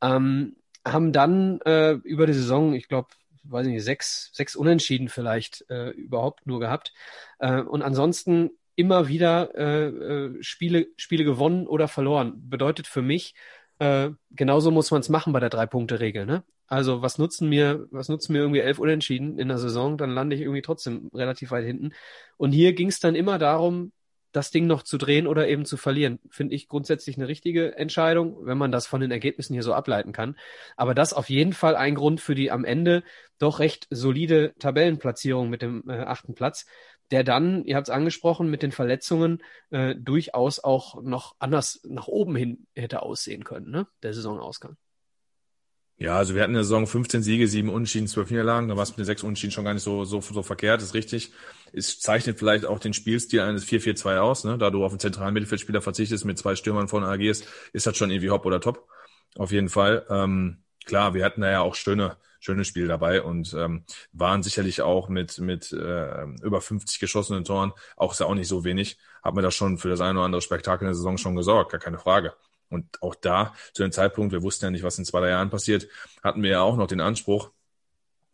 Ähm, 0.00 0.56
haben 0.86 1.12
dann 1.12 1.60
äh, 1.62 1.92
über 1.92 2.26
die 2.26 2.32
Saison, 2.32 2.74
ich 2.74 2.88
glaube, 2.88 3.08
weiß 3.44 3.66
ich 3.66 3.72
nicht, 3.72 3.84
sechs, 3.84 4.30
sechs 4.32 4.56
Unentschieden 4.56 5.08
vielleicht 5.08 5.64
äh, 5.68 5.90
überhaupt 5.90 6.46
nur 6.46 6.60
gehabt. 6.60 6.92
Äh, 7.38 7.60
und 7.60 7.82
ansonsten 7.82 8.50
immer 8.76 9.08
wieder 9.08 9.54
äh, 9.54 9.86
äh, 9.88 10.42
Spiele, 10.42 10.88
Spiele 10.96 11.24
gewonnen 11.24 11.66
oder 11.66 11.88
verloren. 11.88 12.48
Bedeutet 12.48 12.86
für 12.86 13.02
mich, 13.02 13.34
äh, 13.78 14.10
genauso 14.30 14.70
muss 14.70 14.90
man 14.90 15.00
es 15.00 15.08
machen 15.08 15.32
bei 15.32 15.40
der 15.40 15.50
Drei-Punkte-Regel. 15.50 16.26
Ne? 16.26 16.44
Also 16.66 17.02
was 17.02 17.18
nutzen 17.18 17.48
mir, 17.48 17.86
was 17.90 18.08
nutzen 18.08 18.32
mir 18.32 18.38
irgendwie 18.38 18.60
elf 18.60 18.78
Unentschieden 18.78 19.38
in 19.38 19.48
der 19.48 19.58
Saison, 19.58 19.98
dann 19.98 20.10
lande 20.10 20.36
ich 20.36 20.42
irgendwie 20.42 20.62
trotzdem 20.62 21.10
relativ 21.12 21.50
weit 21.50 21.64
hinten. 21.64 21.92
Und 22.36 22.52
hier 22.52 22.72
ging 22.72 22.88
es 22.88 23.00
dann 23.00 23.14
immer 23.14 23.38
darum, 23.38 23.92
das 24.32 24.50
Ding 24.50 24.66
noch 24.66 24.82
zu 24.82 24.96
drehen 24.96 25.26
oder 25.26 25.46
eben 25.46 25.64
zu 25.64 25.76
verlieren. 25.76 26.18
Finde 26.30 26.54
ich 26.54 26.68
grundsätzlich 26.68 27.16
eine 27.16 27.28
richtige 27.28 27.76
Entscheidung, 27.76 28.46
wenn 28.46 28.56
man 28.56 28.72
das 28.72 28.86
von 28.86 29.00
den 29.00 29.10
Ergebnissen 29.10 29.52
hier 29.52 29.62
so 29.62 29.74
ableiten 29.74 30.12
kann. 30.12 30.36
Aber 30.76 30.94
das 30.94 31.12
auf 31.12 31.28
jeden 31.28 31.52
Fall 31.52 31.76
ein 31.76 31.94
Grund 31.94 32.20
für 32.20 32.34
die 32.34 32.50
am 32.50 32.64
Ende 32.64 33.02
doch 33.38 33.58
recht 33.58 33.86
solide 33.90 34.54
Tabellenplatzierung 34.58 35.50
mit 35.50 35.62
dem 35.62 35.84
äh, 35.88 35.92
achten 35.92 36.34
Platz, 36.34 36.64
der 37.12 37.24
dann, 37.24 37.64
ihr 37.64 37.76
habt 37.76 37.88
es 37.88 37.94
angesprochen, 37.94 38.50
mit 38.50 38.62
den 38.62 38.72
Verletzungen 38.72 39.42
äh, 39.70 39.94
durchaus 39.94 40.58
auch 40.58 41.02
noch 41.02 41.36
anders 41.38 41.80
nach 41.84 42.08
oben 42.08 42.34
hin 42.34 42.66
hätte 42.74 43.02
aussehen 43.02 43.44
können, 43.44 43.70
ne? 43.70 43.86
Der 44.02 44.14
Saisonausgang. 44.14 44.76
Ja, 45.98 46.16
also 46.16 46.34
wir 46.34 46.42
hatten 46.42 46.52
in 46.52 46.56
der 46.56 46.64
Saison 46.64 46.86
15 46.86 47.22
Siege, 47.22 47.46
7 47.46 47.68
Unentschieden, 47.68 48.08
12 48.08 48.30
Niederlagen. 48.30 48.66
Da 48.66 48.76
war 48.76 48.82
es 48.82 48.90
mit 48.90 48.98
den 48.98 49.04
6 49.04 49.22
Unentschieden 49.22 49.52
schon 49.52 49.64
gar 49.64 49.74
nicht 49.74 49.84
so, 49.84 50.04
so, 50.04 50.20
so 50.20 50.42
verkehrt, 50.42 50.82
ist 50.82 50.94
richtig. 50.94 51.32
Es 51.72 52.00
zeichnet 52.00 52.38
vielleicht 52.38 52.64
auch 52.64 52.80
den 52.80 52.92
Spielstil 52.92 53.40
eines 53.40 53.64
4-4-2 53.66 54.18
aus, 54.18 54.44
ne? 54.44 54.58
Da 54.58 54.70
du 54.70 54.84
auf 54.84 54.90
einen 54.90 54.98
zentralen 54.98 55.34
Mittelfeldspieler 55.34 55.82
verzichtest, 55.82 56.24
mit 56.24 56.38
zwei 56.38 56.56
Stürmern 56.56 56.88
vorne 56.88 57.06
agierst, 57.06 57.46
ist 57.72 57.86
das 57.86 57.96
schon 57.96 58.10
irgendwie 58.10 58.30
hopp 58.30 58.46
oder 58.46 58.60
top. 58.60 58.88
Auf 59.36 59.52
jeden 59.52 59.68
Fall. 59.68 60.04
Ähm, 60.10 60.61
klar, 60.86 61.14
wir 61.14 61.24
hatten 61.24 61.40
da 61.40 61.50
ja 61.50 61.60
auch 61.60 61.74
schöne, 61.74 62.16
schöne 62.40 62.64
Spiele 62.64 62.88
dabei 62.88 63.22
und 63.22 63.54
ähm, 63.54 63.84
waren 64.12 64.42
sicherlich 64.42 64.82
auch 64.82 65.08
mit, 65.08 65.38
mit 65.38 65.72
äh, 65.72 66.24
über 66.42 66.60
50 66.60 66.98
geschossenen 66.98 67.44
Toren, 67.44 67.72
auch 67.96 68.12
ist 68.12 68.20
ja 68.20 68.26
auch 68.26 68.34
nicht 68.34 68.48
so 68.48 68.64
wenig, 68.64 68.98
hat 69.22 69.34
mir 69.34 69.42
das 69.42 69.54
schon 69.54 69.78
für 69.78 69.88
das 69.88 70.00
eine 70.00 70.18
oder 70.18 70.26
andere 70.26 70.42
Spektakel 70.42 70.84
in 70.84 70.88
der 70.88 70.94
Saison 70.94 71.18
schon 71.18 71.36
gesorgt, 71.36 71.72
gar 71.72 71.80
keine 71.80 71.98
Frage. 71.98 72.34
Und 72.68 73.02
auch 73.02 73.14
da, 73.14 73.54
zu 73.74 73.82
dem 73.82 73.92
Zeitpunkt, 73.92 74.32
wir 74.32 74.42
wussten 74.42 74.64
ja 74.64 74.70
nicht, 74.70 74.82
was 74.82 74.98
in 74.98 75.04
zwei, 75.04 75.20
drei 75.20 75.28
Jahren 75.28 75.50
passiert, 75.50 75.88
hatten 76.22 76.42
wir 76.42 76.50
ja 76.50 76.60
auch 76.62 76.76
noch 76.76 76.86
den 76.86 77.00
Anspruch, 77.00 77.50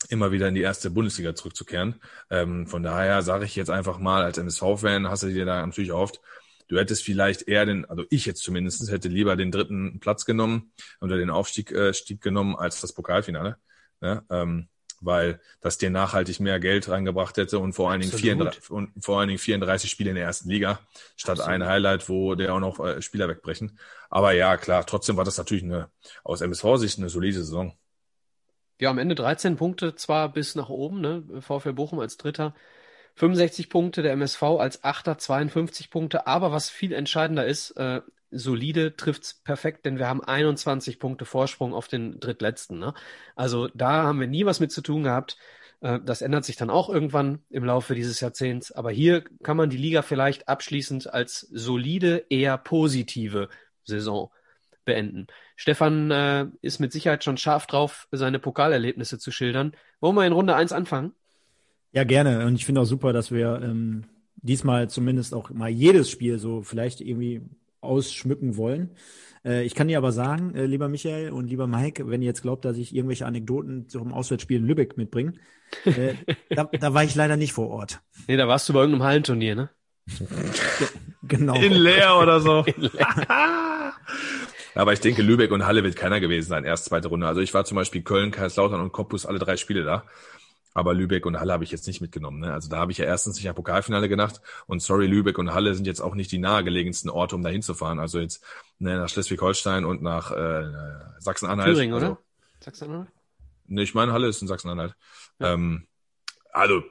immer 0.09 0.31
wieder 0.31 0.49
in 0.49 0.55
die 0.55 0.63
erste 0.63 0.91
Bundesliga 0.91 1.35
zurückzukehren. 1.35 2.01
Ähm, 2.31 2.67
von 2.67 2.83
daher 2.83 3.23
sage 3.23 3.45
ich 3.45 3.57
jetzt 3.57 3.71
einfach 3.71 3.99
mal, 3.99 4.23
als 4.23 4.39
MSV-Fan 4.39 5.09
hast 5.09 5.25
du 5.25 5.29
dir 5.29 5.45
da 5.45 5.67
natürlich 5.67 5.93
oft, 5.93 6.21
du 6.69 6.79
hättest 6.79 7.03
vielleicht 7.03 7.49
eher 7.49 7.67
den, 7.67 7.85
also 7.87 8.05
ich 8.11 8.27
jetzt 8.27 8.43
zumindest, 8.43 8.91
hätte 8.91 9.09
lieber 9.09 9.37
den 9.37 9.51
dritten 9.51 10.01
Platz 10.01 10.25
genommen 10.25 10.73
oder 11.01 11.17
den 11.17 11.31
Aufstieg 11.31 11.73
äh, 11.73 11.93
Stieg 11.93 12.21
genommen 12.21 12.57
als 12.57 12.81
das 12.81 12.93
Pokalfinale. 12.93 13.57
Ne? 14.01 14.23
Ähm, 14.31 14.69
weil 15.01 15.41
das 15.61 15.79
dir 15.79 15.91
nachhaltig 15.91 16.41
mehr 16.41 16.59
Geld 16.61 16.89
reingebracht 16.89 17.37
hätte 17.37 17.59
und 17.59 17.73
vor 17.73 17.91
allen 17.91 18.01
Dingen, 18.01 18.13
Absolut. 18.13 18.55
34, 18.55 18.71
und 18.71 19.05
vor 19.05 19.19
allen 19.19 19.29
Dingen 19.29 19.39
34 19.39 19.91
Spiele 19.91 20.11
in 20.11 20.17
der 20.17 20.25
ersten 20.25 20.49
Liga, 20.49 20.81
statt 21.17 21.39
Absolut. 21.39 21.63
ein 21.63 21.67
Highlight, 21.67 22.09
wo 22.09 22.35
der 22.35 22.55
auch 22.55 22.61
noch 22.61 22.81
äh, 22.81 23.01
Spieler 23.03 23.29
wegbrechen. 23.29 23.79
Aber 24.11 24.33
ja, 24.33 24.57
klar, 24.57 24.85
trotzdem 24.87 25.17
war 25.17 25.25
das 25.25 25.39
natürlich 25.39 25.65
eine, 25.65 25.89
aus 26.25 26.41
MSV-Sicht 26.41 26.99
eine 26.99 27.09
solide 27.09 27.39
Saison. 27.39 27.77
Ja, 28.81 28.91
am 28.91 28.99
Ende 28.99 29.15
13 29.15 29.57
Punkte 29.57 29.95
zwar 29.97 30.33
bis 30.33 30.55
nach 30.55 30.69
oben, 30.69 31.01
ne? 31.01 31.25
VfL 31.41 31.73
Bochum 31.73 31.99
als 31.99 32.17
Dritter, 32.17 32.55
65 33.19 33.69
Punkte, 33.69 34.03
der 34.03 34.13
MSV 34.13 34.43
als 34.43 34.85
Achter, 34.85 35.19
52 35.19 35.91
Punkte, 35.91 36.27
aber 36.29 36.53
was 36.53 36.71
viel 36.71 36.93
entscheidender 36.93 37.47
ist, 37.47 37.73
äh, 37.73 38.01
solide 38.31 38.95
trifft's 38.97 39.35
perfekt, 39.35 39.87
denn 39.87 39.99
wir 39.99 40.07
haben 40.07 40.23
21 40.23 41.01
Punkte 41.01 41.25
Vorsprung 41.25 41.75
auf 41.75 41.89
den 41.89 42.21
Drittletzten. 42.21 42.79
Ne? 42.79 42.95
Also 43.35 43.69
da 43.75 44.05
haben 44.05 44.21
wir 44.21 44.29
nie 44.29 44.45
was 44.45 44.61
mit 44.61 44.71
zu 44.71 44.83
tun 44.83 45.03
gehabt. 45.03 45.37
Äh, 45.81 45.99
das 46.05 46.23
ändert 46.23 46.45
sich 46.45 46.57
dann 46.57 46.71
auch 46.71 46.89
irgendwann 46.89 47.43
im 47.51 47.65
Laufe 47.65 47.97
dieses 47.97 48.21
Jahrzehnts. 48.21 48.71
Aber 48.71 48.93
hier 48.93 49.25
kann 49.43 49.57
man 49.57 49.71
die 49.71 49.77
Liga 49.77 50.03
vielleicht 50.03 50.49
abschließend 50.49 51.13
als 51.13 51.41
solide, 51.41 52.27
eher 52.31 52.57
positive 52.57 53.49
Saison 53.85 54.31
beenden. 54.85 55.27
Stefan 55.57 56.11
äh, 56.13 56.47
ist 56.63 56.79
mit 56.79 56.93
Sicherheit 56.93 57.25
schon 57.25 57.37
scharf 57.37 57.67
drauf, 57.67 58.07
seine 58.13 58.39
Pokalerlebnisse 58.39 59.19
zu 59.19 59.33
schildern. 59.33 59.73
Wollen 60.01 60.15
wir 60.15 60.27
in 60.27 60.33
Runde 60.33 60.55
1 60.55 60.73
anfangen? 60.73 61.15
Ja, 61.93 62.05
gerne. 62.05 62.47
Und 62.47 62.55
ich 62.55 62.67
finde 62.67 62.81
auch 62.81 62.87
super, 62.87 63.13
dass 63.13 63.31
wir 63.31 63.61
ähm, 63.63 64.05
diesmal 64.37 64.89
zumindest 64.89 65.35
auch 65.35 65.51
mal 65.51 65.69
jedes 65.69 66.11
Spiel 66.11 66.39
so 66.39 66.63
vielleicht 66.63 67.01
irgendwie 67.01 67.43
ausschmücken 67.81 68.57
wollen. 68.57 68.91
Äh, 69.45 69.65
ich 69.65 69.75
kann 69.75 69.89
dir 69.89 69.99
aber 69.99 70.13
sagen, 70.13 70.55
äh, 70.55 70.67
lieber 70.67 70.89
Michael 70.89 71.31
und 71.31 71.49
lieber 71.49 71.67
Mike, 71.67 72.09
wenn 72.09 72.23
ihr 72.23 72.29
jetzt 72.29 72.43
glaubt, 72.43 72.65
dass 72.65 72.77
ich 72.77 72.95
irgendwelche 72.95 73.27
Anekdoten 73.27 73.89
zum 73.89 74.13
Auswärtsspiel 74.13 74.59
in 74.59 74.67
Lübeck 74.67 74.97
mitbringe, 74.97 75.35
äh, 75.85 76.15
da, 76.55 76.65
da 76.65 76.95
war 76.95 77.05
ich 77.05 77.15
leider 77.15 77.37
nicht 77.37 77.53
vor 77.53 77.69
Ort. 77.69 78.01
Nee, 78.27 78.37
da 78.37 78.49
warst 78.49 78.69
du 78.69 78.73
bei 78.73 78.81
irgendeinem 78.81 79.05
Hallenturnier, 79.05 79.55
ne? 79.55 79.71
Genau. 81.29 81.59
Leer 81.59 82.19
oder 82.19 82.41
so. 82.41 82.65
Aber 84.75 84.93
ich 84.95 85.01
denke, 85.01 85.21
Lübeck 85.21 85.51
und 85.51 85.67
Halle 85.67 85.85
wird 85.85 85.97
keiner 85.97 86.21
gewesen 86.21 86.49
sein, 86.49 86.65
erst 86.65 86.87
zweite 86.87 87.09
Runde. 87.09 87.27
Also 87.27 87.43
ich 87.43 87.53
war 87.53 87.67
zum 87.67 87.77
Beispiel 87.77 88.01
Köln, 88.03 88.31
Kaiserslautern 88.31 88.81
und 88.81 88.93
Cottbus 88.93 89.27
alle 89.27 89.39
drei 89.39 89.59
Spiele 89.59 89.85
da. 89.85 90.05
Aber 90.79 90.95
Lübeck 90.95 91.27
und 91.27 91.41
Halle 91.41 91.53
habe 91.53 91.65
ich 91.65 91.73
jetzt 91.73 91.89
nicht 91.89 92.01
mitgenommen. 92.01 92.39
Ne? 92.39 92.53
Also 92.53 92.69
da 92.69 92.77
habe 92.77 92.93
ich 92.93 92.99
ja 92.99 93.05
erstens 93.05 93.35
nicht 93.35 93.49
am 93.49 93.57
Pokalfinale 93.57 94.09
gedacht. 94.09 94.41
Und 94.69 94.81
sorry, 94.81 95.09
Lübeck 95.09 95.37
und 95.37 95.53
Halle 95.53 95.75
sind 95.75 95.89
jetzt 95.89 96.01
auch 96.01 96.15
nicht 96.15 96.31
die 96.31 96.39
nahegelegensten 96.39 97.11
Orte, 97.11 97.35
um 97.35 97.43
da 97.43 97.49
hinzufahren. 97.49 97.99
Also 97.99 98.21
jetzt 98.21 98.45
ne, 98.79 98.97
nach 98.97 99.09
Schleswig-Holstein 99.09 99.85
und 99.85 100.03
nach 100.03 100.31
äh, 100.31 100.71
Sachsen-Anhalt. 101.19 101.75
Thüringen, 101.75 101.95
also, 101.95 102.07
oder? 102.07 102.15
Noch? 102.15 103.07
Ne, 103.67 103.83
ich 103.83 103.93
meine, 103.95 104.13
Halle 104.13 104.29
ist 104.29 104.41
in 104.41 104.47
Sachsen-Anhalt. 104.47 104.95
Ja. 105.41 105.55
Ähm, 105.55 105.89
also, 106.53 106.85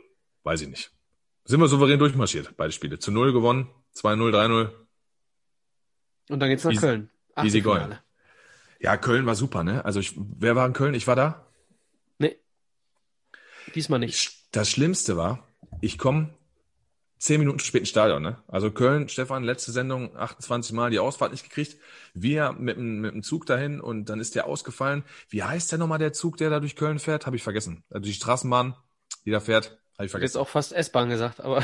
weiß 0.43 0.63
ich 0.63 0.67
nicht. 0.67 0.91
Sind 1.45 1.61
wir 1.61 1.69
souverän 1.69 1.97
durchmarschiert, 1.97 2.57
beide 2.57 2.73
Spiele. 2.73 2.99
Zu 2.99 3.11
Null 3.11 3.31
gewonnen, 3.31 3.69
2-0, 3.95 4.31
3-0. 4.35 4.69
Und 6.29 6.39
dann 6.41 6.49
geht's 6.49 6.65
nach 6.65 6.71
Easy- 6.73 6.81
Köln. 6.81 7.09
easy 7.41 7.61
going. 7.61 7.95
Ja, 8.81 8.97
Köln 8.97 9.25
war 9.25 9.35
super, 9.35 9.63
ne? 9.63 9.85
Also 9.85 10.01
ich, 10.01 10.13
wer 10.17 10.57
war 10.57 10.65
in 10.67 10.73
Köln? 10.73 10.93
Ich 10.93 11.07
war 11.07 11.15
da. 11.15 11.46
Diesmal 13.75 13.99
nicht. 13.99 14.31
Das 14.51 14.69
Schlimmste 14.69 15.17
war, 15.17 15.47
ich 15.81 15.97
komme 15.97 16.33
zehn 17.19 17.39
Minuten 17.39 17.59
spät 17.59 17.81
ins 17.81 17.89
Stadion, 17.89 18.21
ne? 18.21 18.37
Also 18.47 18.71
Köln, 18.71 19.09
Stefan, 19.09 19.43
letzte 19.43 19.71
Sendung, 19.71 20.15
28 20.15 20.73
Mal 20.73 20.91
die 20.91 20.99
Ausfahrt 20.99 21.31
nicht 21.31 21.43
gekriegt. 21.43 21.77
Wir 22.13 22.53
mit, 22.53 22.77
mit 22.77 23.13
dem 23.13 23.23
Zug 23.23 23.45
dahin 23.45 23.81
und 23.81 24.05
dann 24.05 24.19
ist 24.19 24.35
der 24.35 24.45
ausgefallen. 24.45 25.03
Wie 25.29 25.43
heißt 25.43 25.71
der 25.71 25.79
nochmal, 25.79 25.99
der 25.99 26.13
Zug, 26.13 26.37
der 26.37 26.49
da 26.49 26.59
durch 26.59 26.75
Köln 26.75 26.99
fährt? 26.99 27.25
Habe 27.25 27.35
ich 27.35 27.43
vergessen. 27.43 27.83
Also 27.89 28.05
die 28.05 28.13
Straßenbahn, 28.13 28.75
die 29.25 29.31
da 29.31 29.39
fährt, 29.39 29.79
habe 29.97 30.05
ich 30.05 30.11
vergessen. 30.11 30.35
jetzt 30.35 30.37
auch 30.37 30.47
fast 30.47 30.73
S-Bahn 30.73 31.09
gesagt, 31.09 31.41
aber 31.41 31.63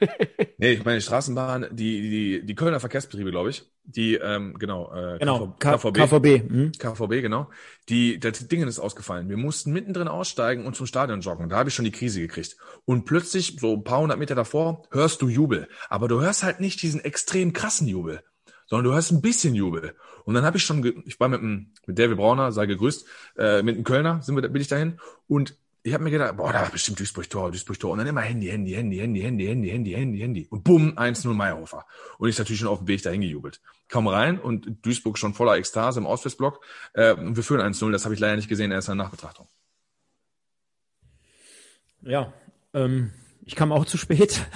Nee, 0.58 0.72
ich 0.72 0.84
meine 0.84 0.98
die 0.98 1.04
Straßenbahn, 1.04 1.68
die, 1.70 2.00
die, 2.10 2.46
die 2.46 2.54
Kölner 2.54 2.80
Verkehrsbetriebe, 2.80 3.30
glaube 3.30 3.50
ich. 3.50 3.64
Die, 3.84 4.14
ähm, 4.14 4.56
genau, 4.58 4.92
äh, 4.92 5.18
Genau, 5.18 5.54
KV, 5.58 5.92
K 5.92 6.06
KVB. 6.06 6.50
Hm? 6.50 6.72
KVB, 6.72 7.22
genau. 7.22 7.50
Die, 7.88 8.18
das 8.18 8.46
Ding 8.48 8.66
ist 8.66 8.78
ausgefallen. 8.78 9.28
Wir 9.28 9.36
mussten 9.36 9.72
mittendrin 9.72 10.08
aussteigen 10.08 10.66
und 10.66 10.76
zum 10.76 10.86
Stadion 10.86 11.20
joggen. 11.20 11.48
Da 11.48 11.56
habe 11.56 11.68
ich 11.68 11.74
schon 11.74 11.84
die 11.84 11.92
Krise 11.92 12.20
gekriegt. 12.20 12.56
Und 12.84 13.04
plötzlich, 13.04 13.58
so 13.60 13.74
ein 13.74 13.84
paar 13.84 14.00
hundert 14.00 14.18
Meter 14.18 14.34
davor, 14.34 14.82
hörst 14.90 15.22
du 15.22 15.28
Jubel. 15.28 15.68
Aber 15.88 16.08
du 16.08 16.20
hörst 16.20 16.42
halt 16.42 16.60
nicht 16.60 16.82
diesen 16.82 17.00
extrem 17.00 17.52
krassen 17.52 17.86
Jubel, 17.86 18.22
sondern 18.66 18.84
du 18.84 18.92
hörst 18.94 19.12
ein 19.12 19.22
bisschen 19.22 19.54
Jubel. 19.54 19.94
Und 20.24 20.34
dann 20.34 20.44
habe 20.44 20.58
ich 20.58 20.64
schon, 20.64 20.84
ich 21.06 21.18
war 21.18 21.28
mit, 21.28 21.40
dem, 21.40 21.72
mit 21.86 21.98
David 21.98 22.18
Brauner, 22.18 22.52
sei 22.52 22.66
gegrüßt, 22.66 23.06
äh, 23.38 23.62
mit 23.62 23.76
einem 23.76 23.84
Kölner 23.84 24.20
sind 24.22 24.36
wir, 24.36 24.46
bin 24.48 24.60
ich 24.60 24.68
dahin 24.68 25.00
und 25.26 25.56
ich 25.82 25.94
habe 25.94 26.04
mir 26.04 26.10
gedacht, 26.10 26.36
boah, 26.36 26.52
da 26.52 26.62
war 26.62 26.70
bestimmt 26.70 26.98
Duisburg-Tor, 26.98 27.50
Duisburg-Tor. 27.50 27.92
Und 27.92 27.98
dann 27.98 28.06
immer 28.06 28.20
Handy, 28.20 28.48
Handy, 28.48 28.72
Handy, 28.72 28.98
Handy, 28.98 29.20
Handy, 29.22 29.46
Handy, 29.46 29.68
Handy, 29.70 29.92
Handy, 29.92 30.18
Handy. 30.18 30.46
Und 30.50 30.64
bumm, 30.64 30.98
1-0 30.98 31.32
Meyerhofer. 31.32 31.86
Und 32.18 32.28
ich 32.28 32.38
natürlich 32.38 32.60
schon 32.60 32.68
auf 32.68 32.78
dem 32.78 32.88
Weg 32.88 33.02
dahin 33.02 33.20
gejubelt. 33.20 33.60
Komm 33.90 34.08
rein 34.08 34.38
und 34.38 34.84
Duisburg 34.84 35.18
schon 35.18 35.34
voller 35.34 35.56
Ekstase 35.56 36.00
im 36.00 36.06
Auswärtsblock. 36.06 36.64
Äh, 36.94 37.16
wir 37.18 37.42
führen 37.42 37.60
1-0, 37.60 37.90
das 37.92 38.04
habe 38.04 38.14
ich 38.14 38.20
leider 38.20 38.36
nicht 38.36 38.48
gesehen, 38.48 38.70
erst 38.70 38.88
in 38.88 38.98
der 38.98 39.04
Nachbetrachtung. 39.04 39.48
Ja, 42.02 42.32
ähm, 42.74 43.12
ich 43.48 43.56
kam 43.56 43.72
auch 43.72 43.84
zu 43.84 43.96
spät. 43.96 44.46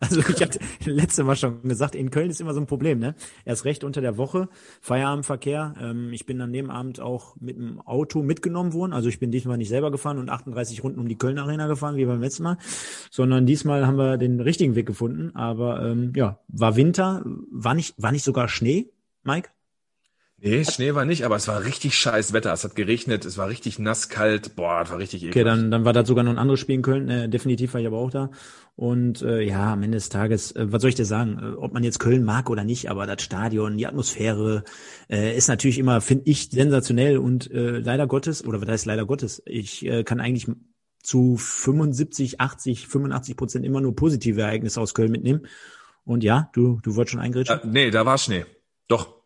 Also 0.00 0.20
ich 0.20 0.40
hatte 0.40 0.60
letzte 0.84 1.24
Mal 1.24 1.34
schon 1.34 1.60
gesagt, 1.62 1.96
in 1.96 2.10
Köln 2.10 2.30
ist 2.30 2.40
immer 2.40 2.54
so 2.54 2.60
ein 2.60 2.66
Problem, 2.66 3.00
ne? 3.00 3.16
Erst 3.44 3.64
recht 3.64 3.82
unter 3.82 4.00
der 4.00 4.16
Woche, 4.16 4.48
Feierabendverkehr. 4.80 5.74
Ähm, 5.80 6.12
ich 6.12 6.24
bin 6.24 6.40
an 6.40 6.52
dem 6.52 6.70
Abend 6.70 7.00
auch 7.00 7.34
mit 7.40 7.56
dem 7.56 7.80
Auto 7.80 8.22
mitgenommen 8.22 8.72
worden. 8.72 8.92
Also 8.92 9.08
ich 9.08 9.18
bin 9.18 9.32
diesmal 9.32 9.58
nicht 9.58 9.68
selber 9.68 9.90
gefahren 9.90 10.18
und 10.18 10.30
38 10.30 10.84
Runden 10.84 11.00
um 11.00 11.08
die 11.08 11.18
Köln 11.18 11.38
Arena 11.38 11.66
gefahren, 11.66 11.96
wie 11.96 12.04
beim 12.04 12.20
letzten 12.20 12.44
Mal, 12.44 12.58
sondern 13.10 13.44
diesmal 13.44 13.86
haben 13.86 13.98
wir 13.98 14.18
den 14.18 14.40
richtigen 14.40 14.76
Weg 14.76 14.86
gefunden. 14.86 15.34
Aber 15.34 15.84
ähm, 15.84 16.12
ja, 16.14 16.38
war 16.46 16.76
Winter, 16.76 17.24
war 17.50 17.74
nicht, 17.74 18.00
war 18.00 18.12
nicht 18.12 18.24
sogar 18.24 18.48
Schnee, 18.48 18.92
Mike? 19.24 19.50
Nee, 20.40 20.64
Schnee 20.64 20.94
war 20.94 21.04
nicht, 21.04 21.24
aber 21.24 21.34
es 21.34 21.48
war 21.48 21.64
richtig 21.64 21.96
scheiß 21.96 22.32
Wetter. 22.32 22.52
Es 22.52 22.62
hat 22.62 22.76
geregnet, 22.76 23.24
es 23.24 23.38
war 23.38 23.48
richtig 23.48 23.80
nass, 23.80 24.08
kalt. 24.08 24.54
Boah, 24.54 24.80
das 24.80 24.90
war 24.90 24.98
richtig 24.98 25.22
eklig. 25.22 25.34
Okay, 25.34 25.44
dann, 25.44 25.72
dann 25.72 25.84
war 25.84 25.92
da 25.92 26.04
sogar 26.04 26.22
noch 26.22 26.30
ein 26.30 26.38
anderes 26.38 26.60
Spiel 26.60 26.76
in 26.76 26.82
Köln. 26.82 27.08
Äh, 27.08 27.28
definitiv 27.28 27.74
war 27.74 27.80
ich 27.80 27.86
aber 27.88 27.98
auch 27.98 28.10
da. 28.10 28.30
Und 28.76 29.20
äh, 29.22 29.40
ja, 29.40 29.72
am 29.72 29.82
Ende 29.82 29.96
des 29.96 30.10
Tages, 30.10 30.52
äh, 30.52 30.70
was 30.70 30.80
soll 30.80 30.90
ich 30.90 30.94
dir 30.94 31.04
sagen, 31.04 31.40
äh, 31.42 31.56
ob 31.56 31.72
man 31.72 31.82
jetzt 31.82 31.98
Köln 31.98 32.22
mag 32.22 32.50
oder 32.50 32.62
nicht, 32.62 32.88
aber 32.88 33.06
das 33.06 33.20
Stadion, 33.22 33.76
die 33.76 33.88
Atmosphäre 33.88 34.62
äh, 35.10 35.36
ist 35.36 35.48
natürlich 35.48 35.78
immer, 35.80 36.00
finde 36.00 36.30
ich, 36.30 36.50
sensationell 36.50 37.18
und 37.18 37.50
äh, 37.50 37.78
leider 37.78 38.06
Gottes, 38.06 38.44
oder 38.46 38.62
was 38.62 38.68
heißt 38.68 38.86
leider 38.86 39.06
Gottes, 39.06 39.42
ich 39.44 39.84
äh, 39.84 40.04
kann 40.04 40.20
eigentlich 40.20 40.46
zu 41.02 41.36
75, 41.36 42.40
80, 42.40 42.86
85 42.86 43.36
Prozent 43.36 43.64
immer 43.66 43.80
nur 43.80 43.96
positive 43.96 44.40
Ereignisse 44.40 44.80
aus 44.80 44.94
Köln 44.94 45.10
mitnehmen. 45.10 45.46
Und 46.04 46.22
ja, 46.22 46.48
du, 46.52 46.78
du 46.84 46.94
wolltest 46.94 47.12
schon 47.12 47.20
eingritschen? 47.20 47.58
Äh, 47.58 47.66
nee, 47.66 47.90
da 47.90 48.06
war 48.06 48.18
Schnee. 48.18 48.46
Doch, 48.86 49.17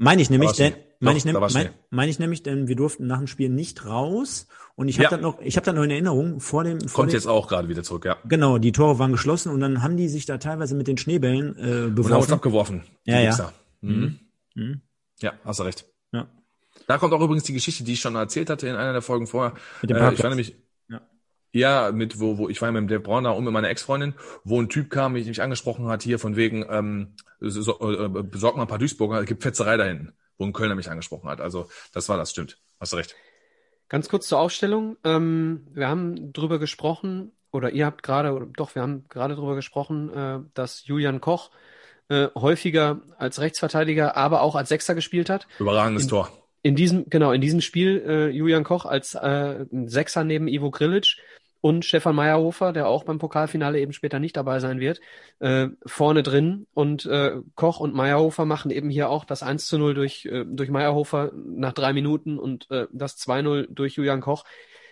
meine 0.00 0.22
ich 0.22 0.30
nämlich, 0.30 0.52
denn, 0.52 0.74
meine 0.98 1.18
ich, 1.18 1.24
nämlich, 1.24 1.54
mein, 1.54 1.70
mein 1.90 2.08
ich 2.08 2.18
nämlich, 2.18 2.42
denn 2.42 2.68
wir 2.68 2.76
durften 2.76 3.06
nach 3.06 3.18
dem 3.18 3.26
Spiel 3.26 3.50
nicht 3.50 3.84
raus 3.84 4.46
und 4.76 4.88
ich 4.88 4.96
habe 4.96 5.04
ja. 5.04 5.10
dann 5.10 5.20
noch, 5.20 5.40
ich 5.40 5.56
habe 5.56 5.64
dann 5.66 5.76
noch 5.76 5.82
in 5.82 5.90
Erinnerung 5.90 6.40
vor 6.40 6.64
dem. 6.64 6.80
Vor 6.80 7.02
Kommt 7.02 7.12
dem, 7.12 7.16
jetzt 7.16 7.26
auch 7.26 7.48
gerade 7.48 7.68
wieder 7.68 7.82
zurück, 7.82 8.06
ja. 8.06 8.16
Genau, 8.24 8.58
die 8.58 8.72
Tore 8.72 8.98
waren 8.98 9.12
geschlossen 9.12 9.52
und 9.52 9.60
dann 9.60 9.82
haben 9.82 9.98
die 9.98 10.08
sich 10.08 10.24
da 10.24 10.38
teilweise 10.38 10.74
mit 10.74 10.88
den 10.88 10.96
Schneebällen 10.96 11.56
äh, 11.56 11.90
beworfen. 11.90 12.30
Und 12.30 12.32
abgeworfen. 12.32 12.84
Ja, 13.04 13.20
ja. 13.20 13.52
Mhm. 13.82 14.18
Mhm. 14.54 14.80
Ja, 15.20 15.34
hast 15.44 15.60
du 15.60 15.64
recht. 15.64 15.86
Ja. 16.12 16.28
Da 16.86 16.98
kommt 16.98 17.12
auch 17.12 17.20
übrigens 17.20 17.44
die 17.44 17.52
Geschichte, 17.52 17.84
die 17.84 17.92
ich 17.92 18.00
schon 18.00 18.14
erzählt 18.14 18.48
hatte 18.48 18.66
in 18.66 18.74
einer 18.74 18.92
der 18.92 19.02
Folgen 19.02 19.26
vorher. 19.26 19.54
Mit 19.82 19.90
dem 19.90 19.98
Parkplatz. 19.98 20.12
Äh, 20.12 20.14
ich 20.14 20.22
war 20.22 20.30
nämlich, 20.30 20.56
ja. 21.52 21.86
ja, 21.86 21.92
mit 21.92 22.20
wo, 22.20 22.38
wo 22.38 22.48
ich 22.48 22.60
war 22.62 22.70
mit 22.72 22.80
dem 22.80 22.88
Dave 22.88 23.00
Braun 23.00 23.24
da 23.24 23.30
und 23.30 23.44
mit 23.44 23.52
meiner 23.52 23.70
Ex-Freundin, 23.70 24.14
wo 24.44 24.60
ein 24.60 24.68
Typ 24.68 24.90
kam, 24.90 25.12
mich, 25.12 25.26
mich 25.26 25.42
angesprochen 25.42 25.88
hat 25.88 26.02
hier 26.02 26.18
von 26.18 26.36
wegen, 26.36 26.64
ähm, 26.70 27.14
so, 27.40 27.78
äh, 27.80 28.08
besorg 28.08 28.56
mal 28.56 28.62
ein 28.62 28.68
paar 28.68 28.78
Duisburger, 28.78 29.20
es 29.20 29.26
gibt 29.26 29.42
Fetzerei 29.42 29.76
da 29.76 29.84
hinten 29.84 30.12
wo 30.40 30.46
ein 30.46 30.52
Kölner 30.52 30.74
mich 30.74 30.90
angesprochen 30.90 31.28
hat. 31.28 31.40
Also 31.40 31.68
das 31.92 32.08
war 32.08 32.16
das, 32.16 32.30
stimmt. 32.30 32.58
Hast 32.80 32.92
du 32.92 32.96
recht. 32.96 33.14
Ganz 33.88 34.08
kurz 34.08 34.26
zur 34.26 34.40
Aufstellung. 34.40 34.96
Ähm, 35.04 35.66
wir 35.72 35.88
haben 35.88 36.32
drüber 36.32 36.58
gesprochen, 36.58 37.32
oder 37.52 37.70
ihr 37.70 37.84
habt 37.84 38.02
gerade, 38.02 38.48
doch, 38.56 38.74
wir 38.74 38.82
haben 38.82 39.04
gerade 39.08 39.34
drüber 39.34 39.54
gesprochen, 39.54 40.12
äh, 40.12 40.38
dass 40.54 40.86
Julian 40.86 41.20
Koch 41.20 41.50
äh, 42.08 42.28
häufiger 42.34 43.02
als 43.18 43.40
Rechtsverteidiger, 43.40 44.16
aber 44.16 44.40
auch 44.40 44.54
als 44.54 44.70
Sechser 44.70 44.94
gespielt 44.94 45.28
hat. 45.28 45.46
Überragendes 45.58 46.04
in, 46.04 46.08
Tor. 46.08 46.30
In 46.62 46.74
diesem, 46.74 47.10
genau, 47.10 47.32
in 47.32 47.40
diesem 47.40 47.60
Spiel 47.60 48.02
äh, 48.06 48.28
Julian 48.30 48.64
Koch 48.64 48.86
als 48.86 49.14
äh, 49.14 49.66
Sechser 49.70 50.24
neben 50.24 50.48
Ivo 50.48 50.70
Grilic 50.70 51.16
und 51.60 51.84
Stefan 51.84 52.16
Meyerhofer, 52.16 52.72
der 52.72 52.88
auch 52.88 53.04
beim 53.04 53.18
Pokalfinale 53.18 53.80
eben 53.80 53.92
später 53.92 54.18
nicht 54.18 54.36
dabei 54.36 54.60
sein 54.60 54.80
wird, 54.80 55.00
äh, 55.40 55.68
vorne 55.84 56.22
drin. 56.22 56.66
Und 56.72 57.04
äh, 57.06 57.36
Koch 57.54 57.80
und 57.80 57.94
Meyerhofer 57.94 58.46
machen 58.46 58.70
eben 58.70 58.88
hier 58.88 59.10
auch 59.10 59.24
das 59.24 59.42
1 59.42 59.66
zu 59.66 59.78
0 59.78 59.94
durch, 59.94 60.24
äh, 60.24 60.44
durch 60.46 60.70
Meyerhofer 60.70 61.32
nach 61.34 61.72
drei 61.72 61.92
Minuten 61.92 62.38
und 62.38 62.70
äh, 62.70 62.86
das 62.92 63.18
2-0 63.18 63.66
durch 63.70 63.94
Julian 63.94 64.22
Koch. 64.22 64.44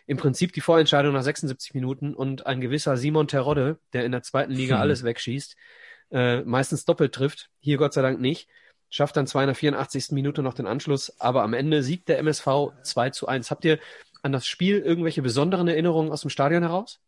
Im 0.06 0.16
Prinzip 0.16 0.52
die 0.52 0.60
Vorentscheidung 0.60 1.12
nach 1.12 1.22
76 1.22 1.74
Minuten 1.74 2.14
und 2.14 2.46
ein 2.46 2.60
gewisser 2.60 2.96
Simon 2.96 3.28
Terodde, 3.28 3.78
der 3.92 4.04
in 4.04 4.12
der 4.12 4.22
zweiten 4.22 4.52
Liga 4.52 4.76
hm. 4.76 4.82
alles 4.82 5.04
wegschießt, 5.04 5.56
äh, 6.10 6.42
meistens 6.42 6.84
doppelt 6.84 7.14
trifft, 7.14 7.50
hier 7.60 7.76
Gott 7.76 7.92
sei 7.92 8.02
Dank 8.02 8.20
nicht, 8.20 8.48
schafft 8.90 9.16
dann 9.16 9.26
284. 9.26 10.12
Minute 10.12 10.42
noch 10.42 10.54
den 10.54 10.66
Anschluss, 10.66 11.20
aber 11.20 11.42
am 11.42 11.52
Ende 11.52 11.82
siegt 11.82 12.08
der 12.08 12.18
MSV 12.18 12.72
2 12.82 13.10
zu 13.10 13.26
1. 13.26 13.50
Habt 13.50 13.64
ihr 13.64 13.78
an 14.28 14.32
das 14.32 14.46
Spiel 14.46 14.78
irgendwelche 14.78 15.22
besonderen 15.22 15.68
Erinnerungen 15.68 16.12
aus 16.12 16.20
dem 16.20 16.30
Stadion 16.30 16.62
heraus? 16.62 17.00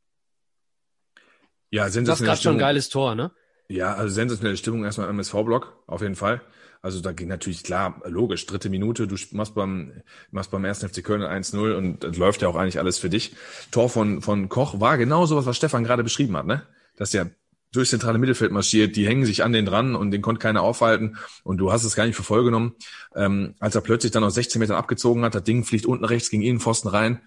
Ja, 1.71 1.85
sensationell. 1.85 2.07
Das 2.07 2.21
ist 2.21 2.27
gerade 2.27 2.41
schon 2.41 2.57
ein 2.57 2.59
geiles 2.59 2.89
Tor, 2.89 3.15
ne? 3.15 3.31
Ja, 3.69 3.95
also 3.95 4.13
sensationelle 4.13 4.57
Stimmung 4.57 4.85
erstmal 4.85 5.09
im 5.09 5.17
MSV-Block, 5.17 5.85
auf 5.87 6.01
jeden 6.01 6.17
Fall. 6.17 6.41
Also 6.83 7.01
da 7.01 7.13
ging 7.13 7.29
natürlich 7.29 7.63
klar, 7.63 8.01
logisch, 8.07 8.47
dritte 8.47 8.71
Minute, 8.71 9.07
du 9.07 9.17
machst 9.33 9.55
beim, 9.55 10.03
machst 10.31 10.51
beim 10.51 10.65
ersten 10.65 10.89
FC 10.89 11.05
Köln 11.05 11.23
1-0 11.23 11.77
und 11.77 12.03
das 12.03 12.17
läuft 12.17 12.41
ja 12.43 12.49
auch 12.49 12.57
eigentlich 12.57 12.79
alles 12.79 12.99
für 12.99 13.11
dich. 13.11 13.37
Tor 13.71 13.91
von, 13.91 14.23
von 14.23 14.49
Koch 14.49 14.81
war 14.81 14.97
genau 14.97 15.27
sowas, 15.27 15.47
was 15.47 15.59
Stefan 15.59 15.85
gerade 15.85 16.03
beschrieben 16.03 16.37
hat, 16.37 16.47
ne? 16.47 16.67
Dass 16.97 17.11
der 17.11 17.31
durchs 17.73 17.91
zentrale 17.91 18.19
Mittelfeld 18.19 18.53
marschiert, 18.53 18.97
die 18.97 19.07
hängen 19.07 19.25
sich 19.25 19.45
an 19.45 19.53
den 19.53 19.67
dran 19.67 19.95
und 19.95 20.11
den 20.11 20.23
konnte 20.23 20.41
keiner 20.41 20.63
aufhalten 20.63 21.19
und 21.45 21.59
du 21.59 21.73
hast 21.73 21.85
es 21.85 21.95
gar 21.95 22.07
nicht 22.07 22.17
für 22.17 22.23
voll 22.23 22.45
genommen. 22.45 22.75
Ähm, 23.15 23.55
als 23.61 23.75
er 23.75 23.81
plötzlich 23.81 24.13
dann 24.13 24.25
aus 24.25 24.35
16 24.35 24.59
Metern 24.59 24.77
abgezogen 24.77 25.25
hat, 25.25 25.35
das 25.35 25.45
Ding 25.45 25.65
fliegt 25.65 25.87
unten 25.87 26.05
rechts 26.05 26.31
gegen 26.31 26.43
Innenpfosten 26.43 26.91
rein. 26.91 27.21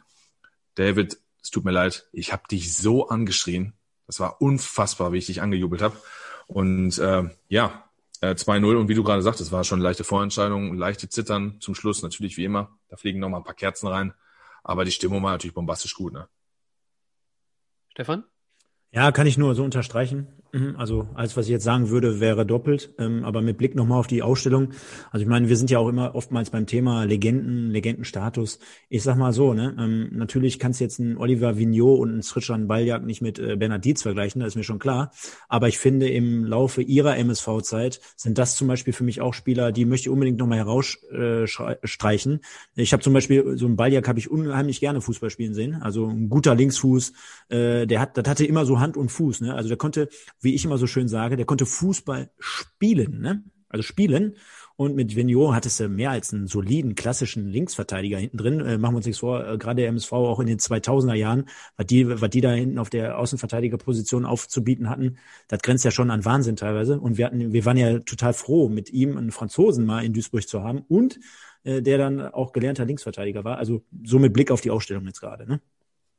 David, 0.75 1.17
es 1.41 1.51
tut 1.51 1.65
mir 1.65 1.71
leid, 1.71 2.07
ich 2.11 2.33
habe 2.33 2.43
dich 2.49 2.75
so 2.75 3.07
angeschrien. 3.07 3.73
Das 4.07 4.19
war 4.19 4.41
unfassbar, 4.41 5.13
wie 5.13 5.17
ich 5.17 5.27
dich 5.27 5.41
angejubelt 5.41 5.81
habe. 5.81 5.97
Und 6.47 6.97
äh, 6.97 7.23
ja, 7.47 7.89
äh, 8.21 8.35
2-0 8.35 8.75
und 8.75 8.87
wie 8.89 8.95
du 8.95 9.03
gerade 9.03 9.21
sagtest, 9.21 9.51
war 9.51 9.63
schon 9.63 9.79
leichte 9.79 10.03
Vorentscheidung, 10.03 10.75
leichte 10.75 11.09
Zittern 11.09 11.59
zum 11.61 11.75
Schluss, 11.75 12.03
natürlich 12.03 12.37
wie 12.37 12.45
immer. 12.45 12.77
Da 12.89 12.97
fliegen 12.97 13.19
noch 13.19 13.29
mal 13.29 13.37
ein 13.37 13.43
paar 13.43 13.53
Kerzen 13.53 13.87
rein. 13.87 14.13
Aber 14.63 14.85
die 14.85 14.91
Stimmung 14.91 15.21
war 15.23 15.31
natürlich 15.31 15.53
bombastisch 15.53 15.93
gut. 15.93 16.13
Ne? 16.13 16.27
Stefan? 17.89 18.23
Ja, 18.93 19.11
kann 19.11 19.25
ich 19.25 19.39
nur 19.39 19.55
so 19.55 19.63
unterstreichen. 19.63 20.27
Mhm, 20.55 20.75
also 20.77 21.07
alles, 21.15 21.35
was 21.35 21.47
ich 21.47 21.51
jetzt 21.51 21.63
sagen 21.63 21.89
würde, 21.89 22.19
wäre 22.19 22.45
doppelt. 22.45 22.93
Ähm, 22.99 23.25
aber 23.25 23.41
mit 23.41 23.57
Blick 23.57 23.73
nochmal 23.73 23.99
auf 23.99 24.05
die 24.05 24.21
Ausstellung. 24.21 24.69
Also 25.09 25.23
ich 25.23 25.27
meine, 25.27 25.49
wir 25.49 25.57
sind 25.57 25.71
ja 25.71 25.79
auch 25.79 25.87
immer 25.89 26.13
oftmals 26.13 26.51
beim 26.51 26.67
Thema 26.67 27.05
Legenden, 27.05 27.71
Legendenstatus. 27.71 28.59
Ich 28.87 29.01
sag 29.01 29.17
mal 29.17 29.33
so, 29.33 29.55
ne, 29.55 29.75
ähm, 29.79 30.09
natürlich 30.11 30.59
kannst 30.59 30.79
du 30.79 30.83
jetzt 30.83 30.99
einen 30.99 31.17
Oliver 31.17 31.57
Vignot 31.57 31.99
und 31.99 32.11
einen 32.11 32.21
Sritschan 32.21 32.67
Baljak 32.67 33.03
nicht 33.03 33.19
mit 33.23 33.39
äh, 33.39 33.55
Bernhard 33.55 33.83
Dietz 33.83 34.03
vergleichen, 34.03 34.41
das 34.41 34.49
ist 34.49 34.55
mir 34.55 34.63
schon 34.63 34.77
klar. 34.77 35.11
Aber 35.49 35.67
ich 35.69 35.79
finde, 35.79 36.07
im 36.07 36.45
Laufe 36.45 36.83
ihrer 36.83 37.17
MSV-Zeit 37.17 37.99
sind 38.15 38.37
das 38.37 38.55
zum 38.55 38.67
Beispiel 38.67 38.93
für 38.93 39.03
mich 39.03 39.21
auch 39.21 39.33
Spieler, 39.33 39.71
die 39.71 39.85
möchte 39.85 40.09
ich 40.09 40.13
unbedingt 40.13 40.37
nochmal 40.37 40.59
herausstreichen. 40.59 42.33
Äh, 42.77 42.81
ich 42.83 42.93
habe 42.93 43.01
zum 43.01 43.13
Beispiel, 43.13 43.57
so 43.57 43.65
einen 43.65 43.75
Baljak 43.75 44.07
habe 44.07 44.19
ich 44.19 44.29
unheimlich 44.29 44.79
gerne 44.81 45.01
Fußball 45.01 45.31
spielen 45.31 45.55
sehen. 45.55 45.81
Also 45.81 46.05
ein 46.05 46.29
guter 46.29 46.53
Linksfuß, 46.53 47.13
äh, 47.49 47.87
der 47.87 47.99
hat, 47.99 48.17
das 48.17 48.27
hatte 48.27 48.45
immer 48.45 48.67
so 48.67 48.79
Hand 48.79 48.97
und 48.97 49.09
Fuß, 49.09 49.41
ne? 49.41 49.55
Also 49.55 49.67
der 49.69 49.77
konnte 49.77 50.09
wie 50.43 50.53
ich 50.53 50.65
immer 50.65 50.77
so 50.77 50.87
schön 50.87 51.07
sage, 51.07 51.37
der 51.37 51.45
konnte 51.45 51.65
Fußball 51.65 52.31
spielen, 52.39 53.21
ne? 53.21 53.43
Also 53.69 53.83
spielen. 53.83 54.35
Und 54.75 54.95
mit 54.95 55.15
Vigneault 55.15 55.53
hattest 55.53 55.79
du 55.79 55.87
mehr 55.87 56.11
als 56.11 56.33
einen 56.33 56.47
soliden, 56.47 56.95
klassischen 56.95 57.47
Linksverteidiger 57.47 58.17
hinten 58.17 58.37
drin. 58.37 58.59
Äh, 58.59 58.77
machen 58.77 58.93
wir 58.93 58.97
uns 58.97 59.05
nichts 59.05 59.19
vor, 59.19 59.47
äh, 59.47 59.57
gerade 59.57 59.81
der 59.81 59.89
MSV 59.89 60.11
auch 60.13 60.39
in 60.39 60.47
den 60.47 60.59
2000er 60.59 61.13
Jahren, 61.13 61.45
was 61.77 61.85
die, 61.85 62.09
was 62.21 62.29
die 62.29 62.41
da 62.41 62.51
hinten 62.51 62.79
auf 62.79 62.89
der 62.89 63.19
Außenverteidigerposition 63.19 64.25
aufzubieten 64.25 64.89
hatten, 64.89 65.17
das 65.47 65.61
grenzt 65.61 65.85
ja 65.85 65.91
schon 65.91 66.09
an 66.11 66.25
Wahnsinn 66.25 66.55
teilweise. 66.55 66.99
Und 66.99 67.17
wir 67.17 67.25
hatten, 67.27 67.53
wir 67.53 67.65
waren 67.65 67.77
ja 67.77 67.99
total 67.99 68.33
froh, 68.33 68.67
mit 68.69 68.89
ihm 68.91 69.17
einen 69.17 69.31
Franzosen 69.31 69.85
mal 69.85 70.03
in 70.03 70.13
Duisburg 70.13 70.47
zu 70.47 70.63
haben 70.63 70.79
und 70.87 71.19
äh, 71.63 71.81
der 71.81 71.97
dann 71.97 72.21
auch 72.21 72.51
gelernter 72.51 72.85
Linksverteidiger 72.85 73.43
war. 73.43 73.57
Also 73.57 73.83
so 74.03 74.17
mit 74.19 74.33
Blick 74.33 74.51
auf 74.51 74.61
die 74.61 74.71
Ausstellung 74.71 75.05
jetzt 75.05 75.21
gerade, 75.21 75.47
ne? 75.47 75.61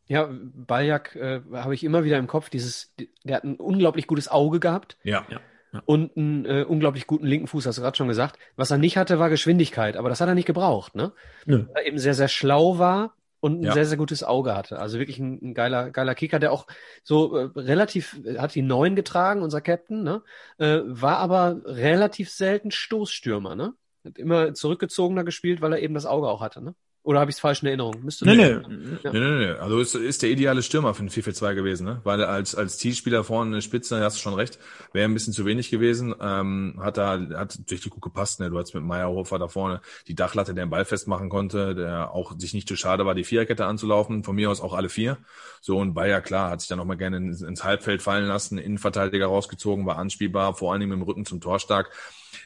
Ja, 0.07 0.29
Baljak 0.31 1.17
äh, 1.17 1.41
habe 1.53 1.75
ich 1.75 1.85
immer 1.85 2.05
wieder 2.05 2.19
im 2.19 2.27
Kopf. 2.27 2.51
Dieses, 2.51 2.95
der 3.25 3.37
hat 3.37 3.45
ein 3.45 3.57
unglaublich 3.57 4.07
gutes 4.07 4.29
Auge 4.29 4.61
gehabt. 4.61 4.99
Ja. 5.03 5.27
ja. 5.31 5.41
Und 5.87 6.17
einen 6.17 6.45
äh, 6.45 6.65
unglaublich 6.67 7.07
guten 7.07 7.27
linken 7.27 7.49
Fuß, 7.49 7.67
hast 7.67 7.79
du 7.79 7.83
gerade 7.83 7.97
schon 7.97 8.09
gesagt. 8.09 8.39
Was 8.57 8.71
er 8.71 8.79
nicht 8.79 8.97
hatte, 8.97 9.19
war 9.19 9.31
Geschwindigkeit, 9.31 9.97
aber 9.97 10.09
das 10.09 10.21
hat 10.21 10.29
er 10.29 10.35
nicht 10.35 10.47
gebraucht, 10.47 10.95
ne? 10.95 11.13
Nö. 11.47 11.67
Weil 11.73 11.83
er 11.83 11.87
eben 11.87 11.99
sehr, 11.99 12.15
sehr 12.15 12.29
schlau 12.29 12.79
war 12.79 13.15
und 13.41 13.61
ein 13.61 13.65
ja. 13.65 13.73
sehr, 13.73 13.85
sehr 13.85 13.99
gutes 13.99 14.23
Auge 14.23 14.55
hatte. 14.55 14.79
Also 14.79 14.99
wirklich 14.99 15.19
ein, 15.19 15.39
ein 15.43 15.55
geiler, 15.55 15.91
geiler 15.91 16.15
Kicker, 16.15 16.39
der 16.39 16.53
auch 16.53 16.67
so 17.03 17.37
äh, 17.37 17.51
relativ, 17.57 18.19
hat 18.39 18.55
die 18.55 18.63
neun 18.63 18.95
getragen, 18.95 19.43
unser 19.43 19.61
Captain, 19.61 20.03
ne? 20.03 20.23
Äh, 20.59 20.81
war 20.85 21.19
aber 21.19 21.61
relativ 21.65 22.31
selten 22.31 22.71
Stoßstürmer, 22.71 23.57
ne? 23.57 23.75
Hat 24.05 24.19
immer 24.19 24.55
zurückgezogener 24.55 25.25
gespielt, 25.25 25.61
weil 25.61 25.73
er 25.73 25.81
eben 25.81 25.95
das 25.95 26.07
Auge 26.07 26.29
auch 26.29 26.41
hatte, 26.41 26.63
ne? 26.63 26.75
Oder 27.05 27.21
habe 27.21 27.31
ich 27.31 27.37
es 27.37 27.41
falsch 27.41 27.61
in 27.61 27.69
Erinnerung? 27.69 27.97
Müsste 28.03 28.25
nee, 28.25 28.35
nee. 28.35 28.49
Ja. 28.49 29.13
nee, 29.13 29.21
nee, 29.21 29.47
nee. 29.47 29.51
Also 29.51 29.79
ist, 29.79 29.95
ist 29.95 30.23
der 30.23 30.31
ideale 30.31 30.63
Stürmer 30.63 30.95
für 30.95 31.03
den 31.03 31.11
4-4-2 31.11 31.55
gewesen, 31.55 31.85
ne? 31.85 32.01
Weil 32.03 32.25
als, 32.25 32.55
als 32.55 32.79
Zielspieler 32.79 33.25
vorne 33.25 33.51
eine 33.51 33.61
Spitze, 33.61 34.03
hast 34.03 34.17
du 34.17 34.23
schon 34.23 34.33
recht, 34.33 34.59
wäre 34.95 35.05
ein 35.05 35.13
bisschen 35.13 35.35
zu 35.35 35.45
wenig 35.45 35.71
gewesen. 35.71 36.15
Ähm, 36.19 36.81
hat 36.81 36.97
da, 36.97 37.21
hat 37.35 37.59
richtig 37.71 37.93
gut 37.93 38.01
gepasst, 38.01 38.41
ne? 38.41 38.49
Du 38.49 38.59
hattest 38.59 38.75
mit 38.75 38.85
Meyerhofer 38.85 39.39
da 39.39 39.49
vorne 39.49 39.83
die 40.09 40.15
Dachlatte, 40.15 40.55
der 40.55 40.65
den 40.65 40.71
Ball 40.71 40.87
festmachen 40.87 41.29
konnte, 41.29 41.75
der 41.75 42.11
auch 42.13 42.39
sich 42.39 42.55
nicht 42.55 42.69
zu 42.69 42.75
schade 42.75 43.05
war, 43.05 43.15
die 43.15 43.25
Viererkette 43.25 43.67
anzulaufen. 43.67 44.25
Von 44.25 44.37
mir 44.37 44.51
aus 44.51 44.63
auch 44.63 44.73
alle 44.73 44.89
vier. 44.89 45.19
So, 45.61 45.77
und 45.77 45.93
Bayer, 45.93 46.23
klar, 46.23 46.49
hat 46.49 46.63
sich 46.63 46.69
dann 46.69 46.81
auch 46.81 46.87
mal 46.87 46.97
gerne 46.97 47.19
ins, 47.19 47.43
ins 47.43 47.65
Halbfeld 47.65 48.01
fallen 48.01 48.25
lassen, 48.25 48.57
Innenverteidiger 48.57 49.27
rausgezogen, 49.27 49.85
war 49.85 49.99
anspielbar, 49.99 50.55
vor 50.55 50.73
allen 50.73 50.81
Dingen 50.81 50.93
mit 50.93 51.01
dem 51.01 51.07
Rücken 51.07 51.27
zum 51.27 51.43
Tor 51.43 51.59
stark 51.59 51.91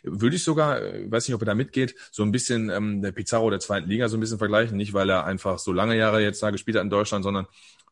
würde 0.02 0.36
ich 0.36 0.44
sogar, 0.44 0.82
äh, 0.82 1.10
weiß 1.10 1.28
nicht, 1.28 1.34
ob 1.34 1.42
er 1.42 1.46
da 1.46 1.54
mitgeht, 1.54 1.94
so 2.10 2.22
ein 2.22 2.32
bisschen 2.32 2.70
ähm, 2.70 3.02
der 3.02 3.12
Pizarro 3.12 3.50
der 3.50 3.60
zweiten 3.60 3.88
Liga 3.88 4.08
so 4.08 4.16
ein 4.16 4.20
bisschen 4.20 4.38
vergleichen. 4.38 4.76
Nicht, 4.76 4.94
weil 4.94 5.10
er 5.10 5.24
einfach 5.24 5.58
so 5.58 5.72
lange 5.72 5.96
Jahre 5.96 6.22
jetzt 6.22 6.42
da 6.42 6.50
gespielt 6.50 6.76
hat 6.76 6.84
in 6.84 6.90
Deutschland, 6.90 7.24
sondern 7.24 7.46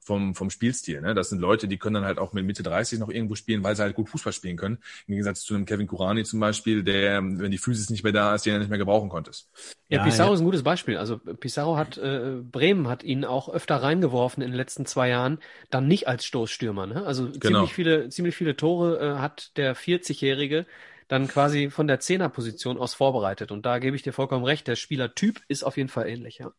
vom, 0.07 0.37
vom 0.37 0.51
Spielstil. 0.51 1.01
Ne? 1.01 1.15
Das 1.15 1.31
sind 1.31 1.41
Leute, 1.41 1.67
die 1.67 1.79
können 1.79 1.95
dann 1.95 2.05
halt 2.05 2.19
auch 2.19 2.33
mit 2.33 2.47
Mitte 2.47 2.63
30 2.63 3.01
noch 3.01 3.09
irgendwo 3.09 3.35
spielen, 3.35 3.65
weil 3.65 3.75
sie 3.75 3.83
halt 3.83 3.97
gut 3.97 4.09
Fußball 4.09 4.33
spielen 4.33 4.57
können. 4.57 4.79
Im 5.09 5.13
Gegensatz 5.13 5.43
zu 5.43 5.55
einem 5.55 5.67
Kevin 5.67 5.89
Kurani 5.89 6.23
zum 6.23 6.39
Beispiel, 6.39 6.85
der, 6.85 7.21
wenn 7.21 7.51
die 7.51 7.59
Physis 7.59 7.91
nicht 7.91 8.05
mehr 8.05 8.13
da 8.13 8.35
ist, 8.35 8.47
den 8.47 8.53
er 8.53 8.61
nicht 8.61 8.69
mehr 8.69 8.79
gebrauchen 8.79 9.09
konntest. 9.09 9.51
Ja, 9.89 9.99
ja 9.99 10.05
Pizarro 10.05 10.31
ja. 10.31 10.35
ist 10.35 10.41
ein 10.41 10.45
gutes 10.45 10.63
Beispiel. 10.63 10.97
Also 10.97 11.19
Pizarro 11.19 11.77
hat, 11.77 11.99
äh, 11.99 12.37
Bremen 12.41 12.87
hat 12.87 13.03
ihn 13.03 13.25
auch 13.25 13.49
öfter 13.49 13.83
reingeworfen 13.83 14.45
in 14.45 14.53
den 14.53 14.57
letzten 14.57 14.87
zwei 14.87 15.09
Jahren, 15.09 15.39
dann 15.71 15.89
nicht 15.89 16.07
als 16.07 16.25
Stoßstürmer. 16.25 16.87
Ne? 16.87 17.05
Also 17.05 17.25
genau. 17.25 17.41
ziemlich 17.41 17.75
viele, 17.75 18.09
ziemlich 18.09 18.37
viele 18.37 18.57
Tore 18.57 19.01
äh, 19.01 19.19
hat 19.19 19.57
der 19.57 19.75
40-Jährige 19.75 20.67
dann 21.09 21.29
quasi 21.29 21.71
von 21.71 21.87
der 21.87 22.01
Zehnerposition 22.01 22.79
aus 22.79 22.95
vorbereitet. 22.95 23.53
Und 23.53 23.67
da 23.67 23.79
gebe 23.79 23.97
ich 23.97 24.03
dir 24.03 24.13
vollkommen 24.13 24.45
recht, 24.45 24.67
der 24.67 24.77
Spielertyp 24.77 25.41
ist 25.49 25.63
auf 25.63 25.77
jeden 25.77 25.89
Fall 25.89 26.09
ähnlich, 26.09 26.39
ja. 26.39 26.53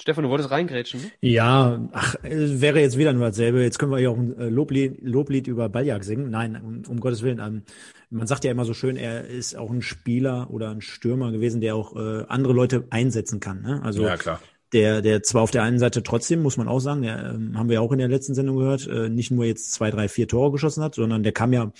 Stefan, 0.00 0.24
du 0.24 0.30
wolltest 0.30 0.50
reingrätschen? 0.50 1.00
Ne? 1.00 1.10
Ja, 1.20 1.88
ach, 1.92 2.16
wäre 2.22 2.80
jetzt 2.80 2.98
wieder 2.98 3.12
nur 3.12 3.26
dasselbe. 3.26 3.62
Jetzt 3.62 3.78
können 3.78 3.92
wir 3.92 4.00
ja 4.00 4.08
auch 4.08 4.16
ein 4.16 4.36
äh, 4.36 4.48
Loblied, 4.48 5.00
Loblied 5.00 5.46
über 5.46 5.68
Baljak 5.68 6.02
singen. 6.02 6.28
Nein, 6.28 6.56
um, 6.56 6.82
um 6.88 6.98
Gottes 6.98 7.22
Willen. 7.22 7.38
Ähm, 7.38 7.62
man 8.10 8.26
sagt 8.26 8.42
ja 8.42 8.50
immer 8.50 8.64
so 8.64 8.74
schön, 8.74 8.96
er 8.96 9.26
ist 9.26 9.56
auch 9.56 9.70
ein 9.70 9.80
Spieler 9.80 10.50
oder 10.50 10.70
ein 10.70 10.80
Stürmer 10.80 11.30
gewesen, 11.30 11.60
der 11.60 11.76
auch 11.76 11.94
äh, 11.94 12.24
andere 12.26 12.52
Leute 12.52 12.84
einsetzen 12.90 13.38
kann. 13.38 13.62
Ne? 13.62 13.80
Also 13.84 14.02
ja, 14.02 14.16
klar 14.16 14.40
der, 14.72 15.02
der 15.02 15.22
zwar 15.22 15.42
auf 15.42 15.50
der 15.50 15.62
einen 15.62 15.78
Seite 15.78 16.02
trotzdem, 16.02 16.42
muss 16.42 16.56
man 16.56 16.68
auch 16.68 16.80
sagen, 16.80 17.02
der, 17.02 17.34
ähm, 17.34 17.58
haben 17.58 17.68
wir 17.68 17.74
ja 17.74 17.80
auch 17.80 17.92
in 17.92 17.98
der 17.98 18.08
letzten 18.08 18.34
Sendung 18.34 18.56
gehört, 18.56 18.86
äh, 18.86 19.08
nicht 19.08 19.30
nur 19.30 19.44
jetzt 19.44 19.72
zwei, 19.72 19.90
drei, 19.90 20.08
vier 20.08 20.28
Tore 20.28 20.52
geschossen 20.52 20.82
hat, 20.82 20.94
sondern 20.94 21.22
der 21.22 21.32
kam 21.32 21.52
ja 21.52 21.72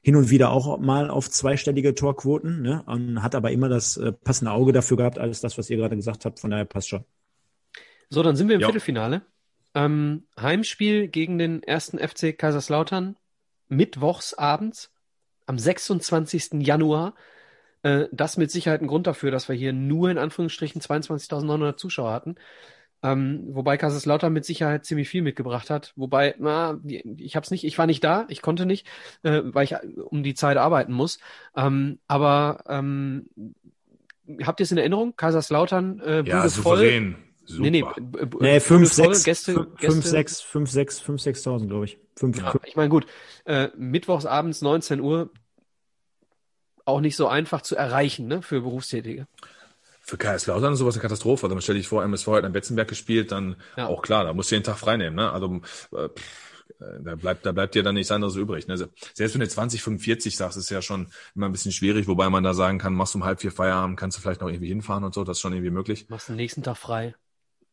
hin 0.00 0.16
und 0.16 0.30
wieder 0.30 0.50
auch 0.50 0.78
mal 0.78 1.10
auf 1.10 1.30
zweistellige 1.30 1.94
Torquoten, 1.94 2.62
ne, 2.62 2.82
und 2.86 3.22
hat 3.22 3.34
aber 3.34 3.50
immer 3.50 3.68
das 3.68 3.96
äh, 3.96 4.12
passende 4.12 4.52
Auge 4.52 4.72
dafür 4.72 4.96
gehabt, 4.96 5.18
alles 5.18 5.40
das, 5.40 5.58
was 5.58 5.68
ihr 5.68 5.76
gerade 5.76 5.96
gesagt 5.96 6.24
habt, 6.24 6.40
von 6.40 6.50
daher 6.50 6.64
passt 6.64 6.88
schon. 6.88 7.04
So, 8.10 8.22
dann 8.22 8.36
sind 8.36 8.48
wir 8.48 8.54
im 8.54 8.60
ja. 8.60 8.68
Viertelfinale. 8.68 9.22
Ähm, 9.74 10.24
Heimspiel 10.40 11.08
gegen 11.08 11.38
den 11.38 11.62
ersten 11.62 11.98
FC 11.98 12.36
Kaiserslautern, 12.36 13.16
mittwochs 13.68 14.34
abends, 14.34 14.90
am 15.46 15.58
26. 15.58 16.54
Januar. 16.66 17.14
Äh, 17.82 18.06
das 18.12 18.36
mit 18.36 18.50
Sicherheit 18.50 18.80
ein 18.82 18.88
Grund 18.88 19.06
dafür, 19.06 19.30
dass 19.30 19.48
wir 19.48 19.56
hier 19.56 19.72
nur 19.72 20.10
in 20.10 20.18
Anführungsstrichen 20.18 20.80
22.900 20.80 21.76
Zuschauer 21.76 22.12
hatten. 22.12 22.36
Ähm, 23.00 23.46
wobei 23.50 23.76
Kaiserslautern 23.76 24.32
mit 24.32 24.44
Sicherheit 24.44 24.84
ziemlich 24.84 25.08
viel 25.08 25.22
mitgebracht 25.22 25.70
hat. 25.70 25.92
Wobei, 25.94 26.34
na, 26.38 26.80
ich 26.84 27.36
hab's 27.36 27.52
nicht, 27.52 27.64
ich 27.64 27.78
war 27.78 27.86
nicht 27.86 28.02
da, 28.02 28.26
ich 28.28 28.42
konnte 28.42 28.66
nicht, 28.66 28.86
äh, 29.22 29.42
weil 29.44 29.64
ich 29.64 29.76
um 29.96 30.24
die 30.24 30.34
Zeit 30.34 30.56
arbeiten 30.56 30.92
muss. 30.92 31.20
Ähm, 31.56 32.00
aber 32.08 32.64
ähm, 32.68 33.28
habt 34.42 34.58
ihr 34.60 34.64
es 34.64 34.72
in 34.72 34.78
Erinnerung? 34.78 35.14
Kaiserslautern, 35.14 36.00
äh, 36.00 36.24
ja, 36.26 36.48
souverän. 36.48 37.16
Super. 37.44 37.62
Nee, 37.62 37.70
nee, 37.70 37.84
nee 38.40 38.60
5, 38.60 38.92
6, 38.92 39.24
Gäste, 39.24 39.66
5, 39.78 40.04
6, 40.04 40.40
5, 40.42 40.70
6, 40.70 41.00
5, 41.00 41.22
6.000, 41.22 41.66
glaube 41.68 41.84
ich. 41.86 41.98
5, 42.16 42.36
ja, 42.36 42.54
ich 42.64 42.76
meine, 42.76 42.90
gut, 42.90 43.06
äh, 43.46 43.68
mittwochs 43.76 44.26
abends 44.26 44.60
19 44.60 45.00
Uhr, 45.00 45.30
auch 46.88 47.00
nicht 47.00 47.16
so 47.16 47.28
einfach 47.28 47.62
zu 47.62 47.76
erreichen 47.76 48.26
ne, 48.26 48.42
für 48.42 48.60
Berufstätige. 48.60 49.26
Für 50.00 50.16
Kaiserslautern 50.16 50.72
ist 50.72 50.78
sowas 50.78 50.94
eine 50.94 51.02
Katastrophe. 51.02 51.44
Also 51.44 51.54
man 51.54 51.62
stelle 51.62 51.78
dich 51.78 51.88
vor, 51.88 52.02
MSV 52.02 52.26
hat 52.28 52.44
in 52.44 52.52
Betzenberg 52.52 52.88
gespielt, 52.88 53.30
dann 53.30 53.56
ja. 53.76 53.86
auch 53.86 54.00
klar, 54.00 54.24
da 54.24 54.32
musst 54.32 54.50
du 54.50 54.56
den 54.56 54.64
Tag 54.64 54.78
freinehmen. 54.78 55.14
Ne? 55.14 55.30
Also 55.30 55.60
äh, 55.92 56.08
da 57.00 57.14
bleibt, 57.14 57.44
da 57.44 57.52
bleibt 57.52 57.74
dir 57.74 57.82
dann 57.82 57.94
nichts 57.94 58.10
anderes 58.10 58.36
übrig. 58.36 58.68
Ne? 58.68 58.78
Selbst 58.78 59.34
wenn 59.34 59.40
du 59.40 59.48
20, 59.48 59.82
45 59.82 60.36
sagst, 60.36 60.56
ist 60.56 60.70
ja 60.70 60.80
schon 60.80 61.08
immer 61.34 61.46
ein 61.46 61.52
bisschen 61.52 61.72
schwierig, 61.72 62.08
wobei 62.08 62.30
man 62.30 62.42
da 62.42 62.54
sagen 62.54 62.78
kann, 62.78 62.94
machst 62.94 63.14
du 63.14 63.18
um 63.18 63.24
halb 63.24 63.40
vier 63.40 63.52
Feierabend, 63.52 63.98
kannst 63.98 64.16
du 64.16 64.22
vielleicht 64.22 64.40
noch 64.40 64.48
irgendwie 64.48 64.68
hinfahren 64.68 65.04
und 65.04 65.12
so, 65.12 65.24
das 65.24 65.36
ist 65.36 65.40
schon 65.42 65.52
irgendwie 65.52 65.70
möglich. 65.70 66.06
Machst 66.08 66.28
du 66.28 66.32
den 66.32 66.38
nächsten 66.38 66.62
Tag 66.62 66.78
frei. 66.78 67.14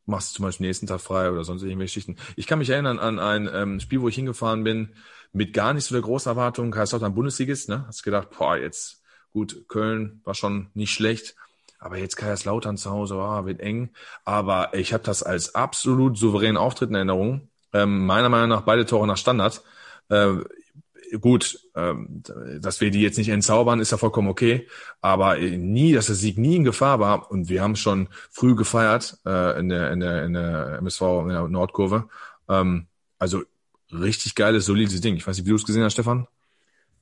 Machst 0.06 0.32
du 0.32 0.38
zum 0.38 0.46
Beispiel 0.46 0.66
den 0.66 0.70
nächsten 0.70 0.88
Tag 0.88 1.02
frei 1.02 1.32
oder 1.32 1.44
sonst 1.44 1.64
irgendwelche 1.64 2.00
Geschichten. 2.00 2.18
Ich 2.36 2.48
kann 2.48 2.60
mich 2.60 2.70
erinnern 2.70 3.00
an 3.00 3.18
ein 3.18 3.50
ähm, 3.52 3.80
Spiel, 3.80 4.02
wo 4.02 4.10
ich 4.10 4.16
hingefahren 4.16 4.64
bin, 4.64 4.94
mit 5.32 5.54
gar 5.54 5.74
nicht 5.74 5.86
so 5.86 5.96
der 5.96 6.02
großen 6.02 6.30
Erwartung, 6.30 6.72
Kaiserslautern 6.72 7.16
Bundesligist, 7.16 7.70
ne? 7.70 7.86
Hast 7.88 8.04
gedacht, 8.04 8.30
boah, 8.38 8.58
jetzt 8.58 9.04
Gut, 9.36 9.68
Köln 9.68 10.22
war 10.24 10.34
schon 10.34 10.68
nicht 10.76 10.94
schlecht, 10.94 11.36
aber 11.78 11.98
jetzt 11.98 12.16
Kaiserslautern 12.16 12.78
zu 12.78 12.90
Hause, 12.90 13.16
ah, 13.16 13.46
wird 13.46 13.60
eng. 13.60 13.90
Aber 14.24 14.74
ich 14.74 14.94
habe 14.94 15.04
das 15.04 15.24
als 15.24 15.56
absolut 15.56 16.18
souveränen 16.18 16.56
Auftritt 16.56 16.88
in 16.90 16.96
Erinnerung. 16.96 17.50
Ähm, 17.74 18.06
meiner 18.06 18.30
Meinung 18.30 18.48
nach 18.48 18.62
beide 18.62 18.86
Tore 18.86 19.06
nach 19.06 19.18
Standard. 19.18 19.62
Äh, 20.08 20.36
gut, 21.20 21.60
ähm, 21.76 22.24
dass 22.62 22.80
wir 22.80 22.92
die 22.92 23.02
jetzt 23.02 23.18
nicht 23.18 23.28
entzaubern, 23.28 23.82
ist 23.82 23.92
ja 23.92 23.98
vollkommen 23.98 24.30
okay. 24.30 24.70
Aber 25.02 25.36
nie, 25.36 25.92
dass 25.92 26.06
der 26.06 26.16
Sieg 26.16 26.38
nie 26.38 26.56
in 26.56 26.64
Gefahr 26.64 27.02
war. 27.02 27.30
Und 27.30 27.50
wir 27.50 27.62
haben 27.62 27.76
schon 27.76 28.08
früh 28.32 28.56
gefeiert 28.56 29.18
äh, 29.26 29.60
in, 29.60 29.68
der, 29.68 29.92
in, 29.92 30.00
der, 30.00 30.24
in 30.24 30.32
der 30.32 30.78
MSV, 30.78 31.02
in 31.24 31.28
der 31.28 31.46
Nordkurve. 31.50 32.08
Ähm, 32.48 32.88
also 33.20 33.44
richtig 33.92 34.34
geiles, 34.36 34.66
solides 34.66 35.02
Ding. 35.02 35.18
Ich 35.18 35.28
weiß 35.28 35.36
nicht, 35.36 35.46
wie 35.46 35.50
du 35.50 35.58
es 35.58 35.66
gesehen 35.66 35.84
hast, 35.84 35.92
Stefan. 35.92 36.26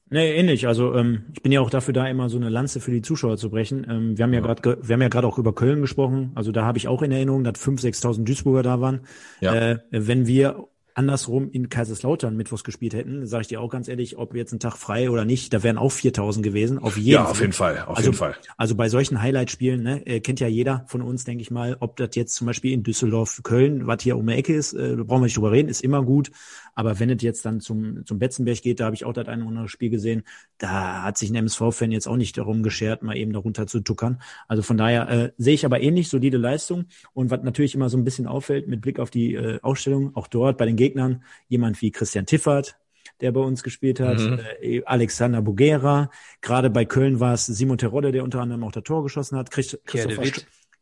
Nee, 0.09 0.35
ähnlich. 0.35 0.67
Also 0.67 0.93
ähm, 0.93 1.23
ich 1.33 1.41
bin 1.41 1.51
ja 1.51 1.61
auch 1.61 1.69
dafür 1.69 1.93
da, 1.93 2.07
immer 2.07 2.29
so 2.29 2.37
eine 2.37 2.49
Lanze 2.49 2.79
für 2.79 2.91
die 2.91 3.01
Zuschauer 3.01 3.37
zu 3.37 3.49
brechen. 3.49 3.85
Ähm, 3.89 4.17
wir 4.17 4.23
haben 4.23 4.33
ja, 4.33 4.41
ja. 4.41 4.53
gerade, 4.53 4.77
wir 4.81 4.93
haben 4.93 5.01
ja 5.01 5.07
gerade 5.07 5.27
auch 5.27 5.37
über 5.37 5.53
Köln 5.55 5.81
gesprochen. 5.81 6.31
Also 6.35 6.51
da 6.51 6.65
habe 6.65 6.77
ich 6.77 6.87
auch 6.87 7.01
in 7.01 7.11
Erinnerung, 7.11 7.43
dass 7.43 7.55
5.000, 7.55 8.01
6.000 8.01 8.23
Duisburger 8.23 8.63
da 8.63 8.79
waren. 8.79 9.01
Ja. 9.41 9.55
Äh, 9.55 9.79
wenn 9.89 10.27
wir 10.27 10.67
andersrum 10.95 11.49
in 11.51 11.69
Kaiserslautern 11.69 12.35
Mittwochs 12.35 12.63
gespielt 12.63 12.93
hätten, 12.93 13.25
sage 13.25 13.41
ich 13.41 13.47
dir 13.47 13.61
auch 13.61 13.69
ganz 13.69 13.87
ehrlich, 13.87 14.17
ob 14.17 14.35
jetzt 14.35 14.53
ein 14.53 14.59
Tag 14.59 14.77
frei 14.77 15.09
oder 15.09 15.25
nicht, 15.25 15.53
da 15.53 15.63
wären 15.63 15.77
auch 15.77 15.91
4000 15.91 16.45
gewesen. 16.45 16.79
Auf 16.79 16.97
jeden 16.97 17.09
ja, 17.09 17.25
auf 17.25 17.39
jeden 17.39 17.53
Fall, 17.53 17.79
auf 17.81 17.97
also, 17.97 18.09
jeden 18.09 18.17
Fall. 18.17 18.35
Also 18.57 18.75
bei 18.75 18.89
solchen 18.89 19.21
Highlight-Spielen, 19.21 19.83
ne, 19.83 20.05
äh, 20.05 20.19
kennt 20.19 20.39
ja 20.39 20.47
jeder 20.47 20.85
von 20.87 21.01
uns, 21.01 21.23
denke 21.23 21.41
ich 21.41 21.51
mal, 21.51 21.77
ob 21.79 21.95
das 21.97 22.09
jetzt 22.13 22.35
zum 22.35 22.47
Beispiel 22.47 22.73
in 22.73 22.83
Düsseldorf, 22.83 23.41
Köln, 23.43 23.87
was 23.87 24.03
hier 24.03 24.17
um 24.17 24.27
die 24.27 24.33
Ecke 24.33 24.53
ist, 24.53 24.73
äh, 24.73 24.95
brauchen 24.97 25.21
wir 25.21 25.25
nicht 25.25 25.37
drüber 25.37 25.51
reden, 25.51 25.69
ist 25.69 25.83
immer 25.83 26.03
gut. 26.03 26.31
Aber 26.75 26.99
wenn 26.99 27.09
es 27.09 27.21
jetzt 27.21 27.45
dann 27.45 27.59
zum, 27.59 28.05
zum 28.05 28.19
Betzenberg 28.19 28.61
geht, 28.61 28.79
da 28.79 28.85
habe 28.85 28.95
ich 28.95 29.05
auch 29.05 29.13
das 29.13 29.27
eine 29.27 29.43
oder 29.43 29.49
andere 29.49 29.69
Spiel 29.69 29.89
gesehen, 29.89 30.23
da 30.57 31.03
hat 31.03 31.17
sich 31.17 31.29
ein 31.29 31.35
MSV-Fan 31.35 31.91
jetzt 31.91 32.07
auch 32.07 32.17
nicht 32.17 32.37
darum 32.37 32.63
geschert, 32.63 33.03
mal 33.03 33.15
eben 33.17 33.33
darunter 33.33 33.67
zu 33.67 33.81
tuckern. 33.81 34.21
Also 34.47 34.63
von 34.63 34.77
daher 34.77 35.09
äh, 35.09 35.31
sehe 35.37 35.53
ich 35.53 35.65
aber 35.65 35.81
ähnlich 35.81 36.09
solide 36.09 36.37
Leistung. 36.37 36.85
Und 37.13 37.31
was 37.31 37.43
natürlich 37.43 37.75
immer 37.75 37.89
so 37.89 37.97
ein 37.97 38.03
bisschen 38.03 38.27
auffällt 38.27 38.67
mit 38.67 38.81
Blick 38.81 38.99
auf 38.99 39.09
die 39.09 39.35
äh, 39.35 39.59
Ausstellung, 39.61 40.15
auch 40.15 40.27
dort 40.27 40.57
bei 40.57 40.65
den 40.65 40.75
Gegnern, 40.75 41.23
jemand 41.47 41.81
wie 41.81 41.91
Christian 41.91 42.25
Tiffert, 42.25 42.77
der 43.21 43.31
bei 43.31 43.41
uns 43.41 43.63
gespielt 43.63 43.99
hat, 43.99 44.19
mhm. 44.19 44.39
äh, 44.61 44.83
Alexander 44.85 45.41
Bugera, 45.41 46.09
gerade 46.41 46.69
bei 46.69 46.85
Köln 46.85 47.19
war 47.19 47.33
es 47.33 47.45
Simon 47.45 47.77
Terodde, 47.77 48.11
der 48.11 48.23
unter 48.23 48.41
anderem 48.41 48.63
auch 48.63 48.71
das 48.71 48.83
Tor 48.83 49.03
geschossen 49.03 49.37
hat, 49.37 49.51
Christ 49.51 49.79
Christopher, 49.85 50.23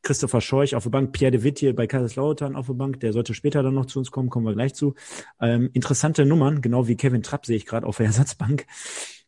Christopher 0.01 0.41
Scheuch 0.41 0.75
auf 0.75 0.83
der 0.83 0.89
Bank, 0.89 1.11
Pierre 1.11 1.31
de 1.31 1.43
Witt 1.43 1.59
hier 1.59 1.75
bei 1.75 1.87
Kaiserslautern 1.87 2.55
auf 2.55 2.67
der 2.67 2.73
Bank, 2.73 2.99
der 2.99 3.13
sollte 3.13 3.33
später 3.33 3.63
dann 3.63 3.73
noch 3.73 3.85
zu 3.85 3.99
uns 3.99 4.11
kommen, 4.11 4.29
kommen 4.29 4.45
wir 4.45 4.53
gleich 4.53 4.73
zu. 4.73 4.95
Ähm, 5.39 5.69
interessante 5.73 6.25
Nummern, 6.25 6.61
genau 6.61 6.87
wie 6.87 6.97
Kevin 6.97 7.23
Trapp 7.23 7.45
sehe 7.45 7.57
ich 7.57 7.65
gerade 7.65 7.85
auf 7.85 7.97
der 7.97 8.05
Ersatzbank. 8.07 8.65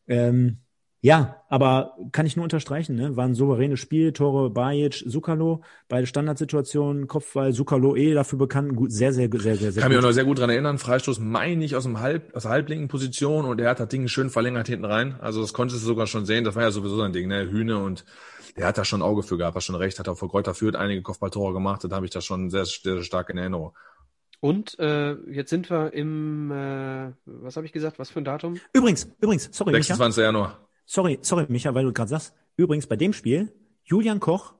Ähm, 0.08 0.58
ja, 1.06 1.44
aber 1.50 1.98
kann 2.14 2.26
ich 2.26 2.38
nur 2.38 2.44
unterstreichen, 2.44 2.96
ne? 2.96 3.18
Waren 3.18 3.36
souveräne 3.36 3.76
Spiel, 3.76 4.14
Tore 4.14 4.50
Bajic, 4.50 5.04
Sukalo, 5.06 5.62
beide 5.90 6.08
Standardsituationen, 6.08 7.08
Kopfball, 7.08 7.52
Sukalo 7.52 7.98
eh 7.98 8.14
dafür 8.14 8.40
bekannt, 8.40 8.74
gut, 8.78 8.94
sehr, 8.94 9.12
sehr, 9.12 9.28
sehr, 9.30 9.58
sehr, 9.58 9.74
sehr 9.74 9.82
Kann 9.82 9.92
gut. 9.92 9.98
mich 9.98 9.98
auch 9.98 10.08
noch 10.08 10.14
sehr 10.14 10.24
gut 10.24 10.40
dran 10.40 10.50
erinnern, 10.50 10.78
Freistoß 10.78 11.20
meine 11.20 11.66
ich 11.66 11.76
aus 11.76 11.84
dem 11.84 12.00
Halb, 12.00 12.34
aus 12.34 12.44
der 12.44 12.52
halblinken 12.52 12.88
Position 12.88 13.44
und 13.44 13.60
er 13.60 13.72
hat 13.72 13.82
das 13.82 13.90
Ding 13.90 14.08
schön 14.08 14.30
verlängert 14.30 14.68
hinten 14.70 14.86
rein. 14.86 15.18
Also 15.20 15.42
das 15.42 15.52
konntest 15.52 15.84
du 15.84 15.88
sogar 15.88 16.08
schon 16.08 16.26
sehen, 16.26 16.46
das 16.46 16.56
war 16.56 16.64
ja 16.64 16.72
sowieso 16.72 16.96
sein 16.96 17.12
Ding, 17.12 17.28
ne? 17.28 17.52
Hühne 17.52 17.80
und 17.80 18.06
der 18.56 18.68
hat 18.68 18.78
da 18.78 18.86
schon 18.86 19.02
ein 19.02 19.04
Auge 19.04 19.24
für 19.24 19.38
gehabt, 19.38 19.56
war 19.56 19.62
schon 19.62 19.76
recht, 19.76 20.00
hat 20.00 20.08
auch 20.08 20.18
vor 20.18 20.30
Kräuter 20.30 20.54
führt 20.54 20.76
einige 20.76 21.02
Kopfballtore 21.02 21.54
gemacht, 21.54 21.84
da 21.84 21.96
habe 21.96 22.06
ich 22.06 22.12
das 22.12 22.26
schon 22.26 22.50
sehr, 22.50 22.66
sehr 22.66 23.04
stark 23.04 23.30
in 23.30 23.38
Erinnerung. 23.38 23.76
Und 24.40 24.78
äh, 24.78 25.14
jetzt 25.32 25.50
sind 25.50 25.70
wir 25.70 25.94
im, 25.94 26.52
äh, 26.52 27.12
was 27.26 27.56
habe 27.56 27.66
ich 27.66 27.72
gesagt, 27.72 27.98
was 27.98 28.10
für 28.10 28.20
ein 28.20 28.26
Datum? 28.26 28.60
Übrigens, 28.74 29.08
übrigens, 29.22 29.50
sorry. 29.54 29.72
26. 29.72 30.18
Micha. 30.18 30.26
Januar. 30.26 30.68
Sorry, 30.86 31.18
sorry, 31.22 31.46
Micha, 31.48 31.74
weil 31.74 31.86
du 31.86 31.94
gerade 31.94 32.10
sagst. 32.10 32.34
Übrigens, 32.58 32.86
bei 32.86 32.98
dem 32.98 33.14
Spiel, 33.14 33.54
Julian 33.84 34.20
Koch 34.20 34.54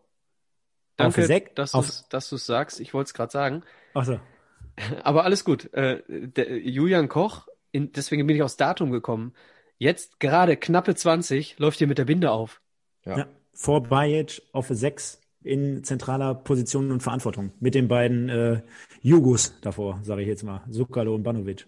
Danke, 0.96 1.22
auf 1.22 1.28
Sek, 1.28 1.56
dass 1.56 1.72
du 1.72 2.36
es 2.36 2.46
sagst. 2.46 2.80
Ich 2.80 2.94
wollte 2.94 3.10
es 3.10 3.14
gerade 3.14 3.32
sagen. 3.32 3.64
Ach 3.94 4.06
so. 4.06 4.20
Aber 5.04 5.26
alles 5.26 5.44
gut. 5.44 5.72
Äh, 5.74 6.02
der, 6.08 6.60
Julian 6.60 7.10
Koch, 7.10 7.48
in, 7.72 7.92
deswegen 7.92 8.26
bin 8.26 8.38
ich 8.38 8.42
aufs 8.42 8.56
Datum 8.56 8.90
gekommen. 8.90 9.34
Jetzt 9.78 10.22
gerade 10.22 10.56
knappe 10.56 10.96
20 10.96 11.60
läuft 11.60 11.80
hier 11.80 11.88
mit 11.88 11.98
der 11.98 12.06
Binde 12.06 12.32
auf. 12.32 12.62
Ja. 13.06 13.18
ja 13.18 13.28
vor 13.54 13.84
Bajic 13.84 14.42
auf 14.52 14.68
6 14.70 15.22
in 15.44 15.84
zentraler 15.84 16.36
Position 16.36 16.92
und 16.92 17.04
Verantwortung 17.04 17.52
mit 17.60 17.76
den 17.76 17.88
beiden 17.88 18.30
äh, 18.30 18.62
Jugos 19.02 19.54
davor, 19.62 20.00
sage 20.04 20.22
ich 20.22 20.28
jetzt 20.28 20.44
mal, 20.44 20.64
Sukalo 20.70 21.16
und 21.16 21.24
Banovic. 21.24 21.68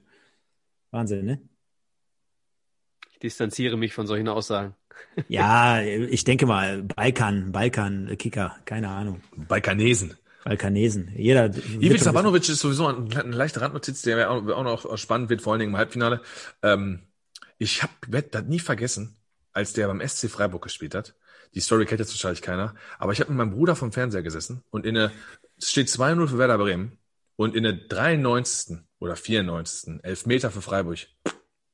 Wahnsinn, 0.91 1.26
ne? 1.26 1.41
Ich 3.12 3.19
distanziere 3.19 3.78
mich 3.78 3.93
von 3.93 4.08
solchen 4.08 4.28
Aussagen. 4.28 4.76
Ja, 5.28 5.82
ich 5.82 6.24
denke 6.24 6.45
mal, 6.45 6.84
Balkan, 6.84 7.52
Balkan, 7.52 8.15
Kicker, 8.17 8.56
keine 8.65 8.89
Ahnung. 8.89 9.21
Balkanesen. 9.36 10.15
Balkanesen. 10.45 11.12
Jeder. 11.15 11.45
Ivica 11.45 12.04
Sabanovic 12.04 12.48
ist 12.48 12.60
sowieso 12.60 12.88
ein, 12.88 13.12
eine 13.13 13.36
leichte 13.36 13.62
Randnotiz, 13.62 14.04
der 14.04 14.30
auch, 14.30 14.48
auch 14.48 14.63
noch 14.63 14.98
spannend 14.98 15.30
wird, 15.30 15.41
vor 15.41 15.54
allen 15.54 15.60
Dingen 15.60 15.71
im 15.71 15.78
Halbfinale. 15.78 16.21
Ähm, 16.62 17.02
ich 17.58 17.82
werde 18.08 18.30
das 18.30 18.43
nie 18.43 18.60
vergessen, 18.60 19.17
als 19.54 19.74
der 19.74 19.88
beim 19.88 20.08
SC 20.08 20.30
Freiburg 20.30 20.63
gespielt 20.63 20.93
hat. 20.93 21.15
Die 21.56 21.62
Story 21.62 21.86
kennt 21.86 22.00
jetzt 22.00 22.12
wahrscheinlich 22.12 22.41
keiner. 22.41 22.76
Aber 23.00 23.13
ich 23.13 23.22
habe 23.22 23.32
mit 23.32 23.38
meinem 23.38 23.52
Bruder 23.52 23.76
vom 23.76 23.91
Fernseher 23.91 24.22
gesessen 24.22 24.62
und 24.70 24.86
in 24.86 24.96
der, 24.96 25.12
es 25.58 25.72
steht 25.72 25.88
2-0 25.88 26.28
für 26.28 26.38
Werder 26.38 26.58
Bremen 26.58 26.98
und 27.38 27.56
in 27.56 27.63
der 27.63 27.74
93. 27.74 28.78
oder 29.00 29.15
94. 29.15 30.04
Elfmeter 30.04 30.52
für 30.52 30.62
Freiburg. 30.62 31.08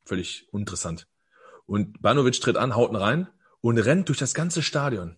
Völlig 0.06 0.48
uninteressant. 0.52 1.08
Und 1.66 2.02
Banovic 2.02 2.40
tritt 2.42 2.58
an, 2.58 2.76
haut 2.76 2.92
ihn 2.92 2.96
rein 2.96 3.28
und 3.62 3.78
rennt 3.78 4.08
durch 4.10 4.20
das 4.20 4.34
ganze 4.34 4.62
Stadion. 4.62 5.18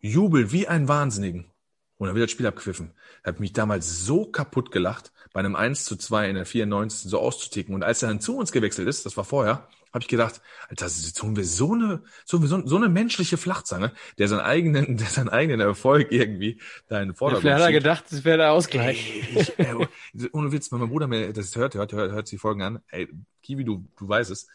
Jubelt 0.00 0.52
wie 0.52 0.66
ein 0.66 0.88
Wahnsinnigen. 0.88 1.50
Und 1.96 2.08
dann 2.08 2.16
wird 2.16 2.24
das 2.24 2.32
Spiel 2.32 2.46
abgepfiffen. 2.46 2.92
Hat 3.22 3.40
mich 3.40 3.52
damals 3.52 4.04
so 4.04 4.26
kaputt 4.26 4.70
gelacht, 4.72 5.12
bei 5.32 5.40
einem 5.40 5.56
1 5.56 5.84
zu 5.84 5.96
2 5.96 6.28
in 6.28 6.34
der 6.36 6.46
94. 6.46 7.10
so 7.10 7.18
auszuticken. 7.18 7.74
Und 7.74 7.82
als 7.82 8.02
er 8.02 8.08
dann 8.08 8.20
zu 8.20 8.36
uns 8.36 8.52
gewechselt 8.52 8.88
ist, 8.88 9.06
das 9.06 9.16
war 9.16 9.24
vorher, 9.24 9.68
habe 9.94 10.02
ich 10.02 10.08
gedacht, 10.08 10.40
Alter, 10.68 10.86
jetzt 10.86 11.22
holen 11.22 11.36
wir 11.36 11.44
so 11.44 11.72
eine, 11.72 12.02
so, 12.24 12.44
so, 12.44 12.66
so 12.66 12.76
eine 12.76 12.88
menschliche 12.88 13.36
Flachzange, 13.36 13.92
der 14.18 14.26
seinen 14.26 14.40
eigenen, 14.40 14.96
der 14.98 15.06
seinen 15.06 15.28
eigenen 15.28 15.60
Erfolg 15.60 16.10
irgendwie 16.10 16.60
da 16.88 17.00
in 17.00 17.10
den 17.10 17.14
Vordergrund 17.14 17.42
Vielleicht 17.42 17.62
hat 17.62 17.68
er 17.68 17.72
gedacht, 17.72 18.04
das 18.10 18.24
wäre 18.24 18.38
der 18.38 18.52
Ausgleich. 18.52 19.22
Ey, 19.34 19.40
ich, 19.40 19.58
ey, 19.58 20.28
ohne 20.32 20.50
Witz, 20.50 20.72
wenn 20.72 20.80
mein 20.80 20.88
Bruder 20.88 21.06
mir 21.06 21.32
das 21.32 21.54
hört, 21.54 21.74
hört, 21.76 21.92
hört, 21.92 22.10
hört 22.10 22.30
die 22.30 22.38
Folgen 22.38 22.62
an. 22.62 22.82
Ey, 22.88 23.08
Kiwi, 23.42 23.64
du, 23.64 23.86
du 23.96 24.08
weißt 24.08 24.32
es. 24.32 24.48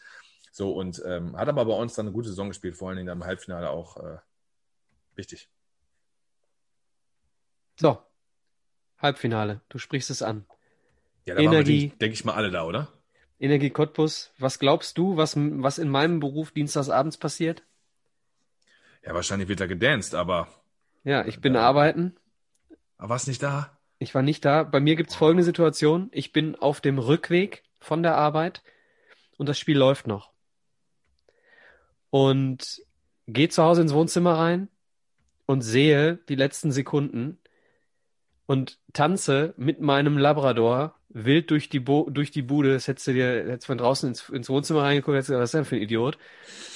So, 0.52 0.72
und 0.72 1.02
ähm, 1.06 1.34
hat 1.36 1.48
aber 1.48 1.64
bei 1.64 1.72
uns 1.72 1.94
dann 1.94 2.06
eine 2.06 2.12
gute 2.12 2.28
Saison 2.28 2.48
gespielt, 2.48 2.76
vor 2.76 2.88
allen 2.88 2.98
Dingen 2.98 3.06
dann 3.06 3.18
im 3.18 3.24
Halbfinale 3.24 3.70
auch 3.70 3.96
äh, 3.96 4.18
wichtig. 5.14 5.48
So, 7.76 7.98
Halbfinale, 8.98 9.62
du 9.70 9.78
sprichst 9.78 10.10
es 10.10 10.20
an. 10.20 10.44
Ja, 11.24 11.34
da 11.34 11.40
Energie. 11.40 11.84
waren 11.84 11.90
wir, 11.92 11.98
denke 11.98 12.14
ich 12.14 12.24
mal, 12.26 12.34
alle 12.34 12.50
da, 12.50 12.64
oder? 12.64 12.88
Energie 13.40 13.70
Cottbus, 13.70 14.32
was 14.38 14.58
glaubst 14.58 14.98
du, 14.98 15.16
was, 15.16 15.34
was 15.36 15.78
in 15.78 15.88
meinem 15.88 16.20
Beruf 16.20 16.52
dienstagsabends 16.52 17.16
passiert? 17.16 17.62
Ja, 19.04 19.14
wahrscheinlich 19.14 19.48
wird 19.48 19.60
da 19.60 19.66
gedanced, 19.66 20.14
aber. 20.14 20.46
Ja, 21.04 21.24
ich 21.24 21.40
bin 21.40 21.54
Da- 21.54 21.62
arbeiten. 21.62 22.14
Aber 22.98 23.08
warst 23.10 23.28
nicht 23.28 23.42
da? 23.42 23.76
Ich 23.98 24.14
war 24.14 24.22
nicht 24.22 24.44
da. 24.44 24.62
Bei 24.62 24.78
mir 24.78 24.94
gibt's 24.94 25.14
folgende 25.14 25.42
Situation. 25.42 26.08
Ich 26.12 26.32
bin 26.32 26.54
auf 26.54 26.82
dem 26.82 26.98
Rückweg 26.98 27.62
von 27.78 28.02
der 28.02 28.14
Arbeit 28.16 28.62
und 29.38 29.48
das 29.48 29.58
Spiel 29.58 29.78
läuft 29.78 30.06
noch. 30.06 30.30
Und 32.10 32.82
gehe 33.26 33.48
zu 33.48 33.62
Hause 33.62 33.80
ins 33.82 33.94
Wohnzimmer 33.94 34.34
rein 34.34 34.68
und 35.46 35.62
sehe 35.62 36.16
die 36.28 36.34
letzten 36.34 36.72
Sekunden 36.72 37.38
und 38.46 38.78
tanze 38.92 39.54
mit 39.56 39.80
meinem 39.80 40.18
Labrador 40.18 40.94
wild 41.10 41.50
durch 41.50 41.68
die, 41.68 41.80
Bo 41.80 42.08
durch 42.10 42.30
die 42.30 42.42
Bude. 42.42 42.72
Das 42.72 42.88
hättest 42.88 43.06
du 43.08 43.12
dir 43.12 43.44
hättest 43.48 43.66
von 43.66 43.78
draußen 43.78 44.08
ins, 44.08 44.28
ins 44.28 44.48
Wohnzimmer 44.48 44.82
reingeguckt, 44.82 45.14
hättest 45.14 45.30
du 45.30 45.32
gesagt, 45.34 45.42
was 45.42 45.48
ist 45.50 45.54
denn 45.54 45.64
für 45.64 45.76
ein 45.76 45.82
Idiot? 45.82 46.18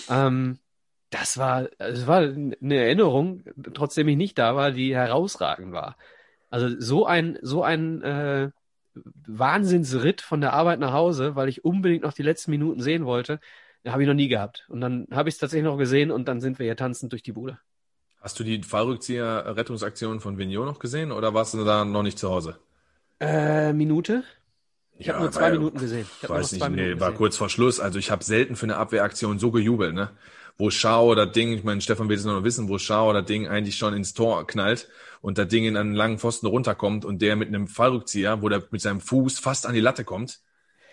Ähm, 0.08 0.58
das 1.10 1.38
war, 1.38 1.68
es 1.78 2.06
war 2.06 2.18
eine 2.18 2.76
Erinnerung, 2.76 3.44
trotzdem 3.72 4.08
ich 4.08 4.16
nicht 4.16 4.38
da 4.38 4.56
war, 4.56 4.72
die 4.72 4.94
herausragend 4.94 5.72
war. 5.72 5.96
Also 6.50 6.68
so 6.80 7.06
ein, 7.06 7.38
so 7.42 7.62
ein 7.62 8.02
äh, 8.02 8.50
Wahnsinnsritt 9.26 10.20
von 10.20 10.40
der 10.40 10.52
Arbeit 10.52 10.80
nach 10.80 10.92
Hause, 10.92 11.36
weil 11.36 11.48
ich 11.48 11.64
unbedingt 11.64 12.02
noch 12.02 12.12
die 12.12 12.22
letzten 12.22 12.50
Minuten 12.50 12.80
sehen 12.80 13.04
wollte, 13.04 13.40
habe 13.86 14.02
ich 14.02 14.08
noch 14.08 14.14
nie 14.14 14.28
gehabt. 14.28 14.66
Und 14.68 14.80
dann 14.80 15.06
habe 15.10 15.28
ich 15.28 15.34
es 15.34 15.38
tatsächlich 15.38 15.64
noch 15.64 15.76
gesehen 15.76 16.10
und 16.10 16.26
dann 16.26 16.40
sind 16.40 16.58
wir 16.58 16.66
hier 16.66 16.76
tanzend 16.76 17.12
durch 17.12 17.22
die 17.22 17.32
Bude. 17.32 17.58
Hast 18.20 18.40
du 18.40 18.44
die 18.44 18.62
Fallrückzieher-Rettungsaktion 18.62 20.20
von 20.20 20.38
Vigneault 20.38 20.66
noch 20.66 20.78
gesehen 20.78 21.12
oder 21.12 21.34
warst 21.34 21.54
du 21.54 21.64
da 21.64 21.84
noch 21.84 22.02
nicht 22.02 22.18
zu 22.18 22.30
Hause? 22.30 22.58
Äh, 23.26 23.72
Minute? 23.72 24.24
Ich 24.96 25.08
habe 25.08 25.20
nur 25.20 25.32
zwei 25.32 25.40
war 25.42 25.48
ja- 25.48 25.54
Minuten 25.54 25.78
gesehen. 25.78 26.06
Ich 26.22 26.28
Weiß 26.28 26.52
nicht, 26.52 26.62
nee, 26.62 26.76
Minuten 26.76 27.00
war 27.00 27.08
gesehen. 27.10 27.18
kurz 27.18 27.36
vor 27.36 27.48
Schluss. 27.48 27.80
Also 27.80 27.98
ich 27.98 28.10
habe 28.10 28.22
selten 28.24 28.54
für 28.56 28.66
eine 28.66 28.76
Abwehraktion 28.76 29.38
so 29.38 29.50
gejubelt, 29.50 29.94
ne? 29.94 30.10
Wo 30.56 30.70
Schau 30.70 31.16
das 31.16 31.32
Ding, 31.32 31.52
ich 31.52 31.64
meine, 31.64 31.80
Stefan 31.80 32.08
will 32.08 32.16
es 32.16 32.24
noch 32.24 32.44
wissen, 32.44 32.68
wo 32.68 32.78
Schau 32.78 33.12
das 33.12 33.24
Ding 33.24 33.48
eigentlich 33.48 33.76
schon 33.76 33.92
ins 33.92 34.14
Tor 34.14 34.46
knallt 34.46 34.88
und 35.20 35.36
das 35.36 35.48
Ding 35.48 35.64
in 35.64 35.76
einen 35.76 35.94
langen 35.94 36.18
Pfosten 36.20 36.46
runterkommt 36.46 37.04
und 37.04 37.20
der 37.22 37.34
mit 37.34 37.48
einem 37.48 37.66
Fallrückzieher, 37.66 38.40
wo 38.40 38.48
der 38.48 38.62
mit 38.70 38.80
seinem 38.80 39.00
Fuß 39.00 39.40
fast 39.40 39.66
an 39.66 39.74
die 39.74 39.80
Latte 39.80 40.04
kommt, 40.04 40.38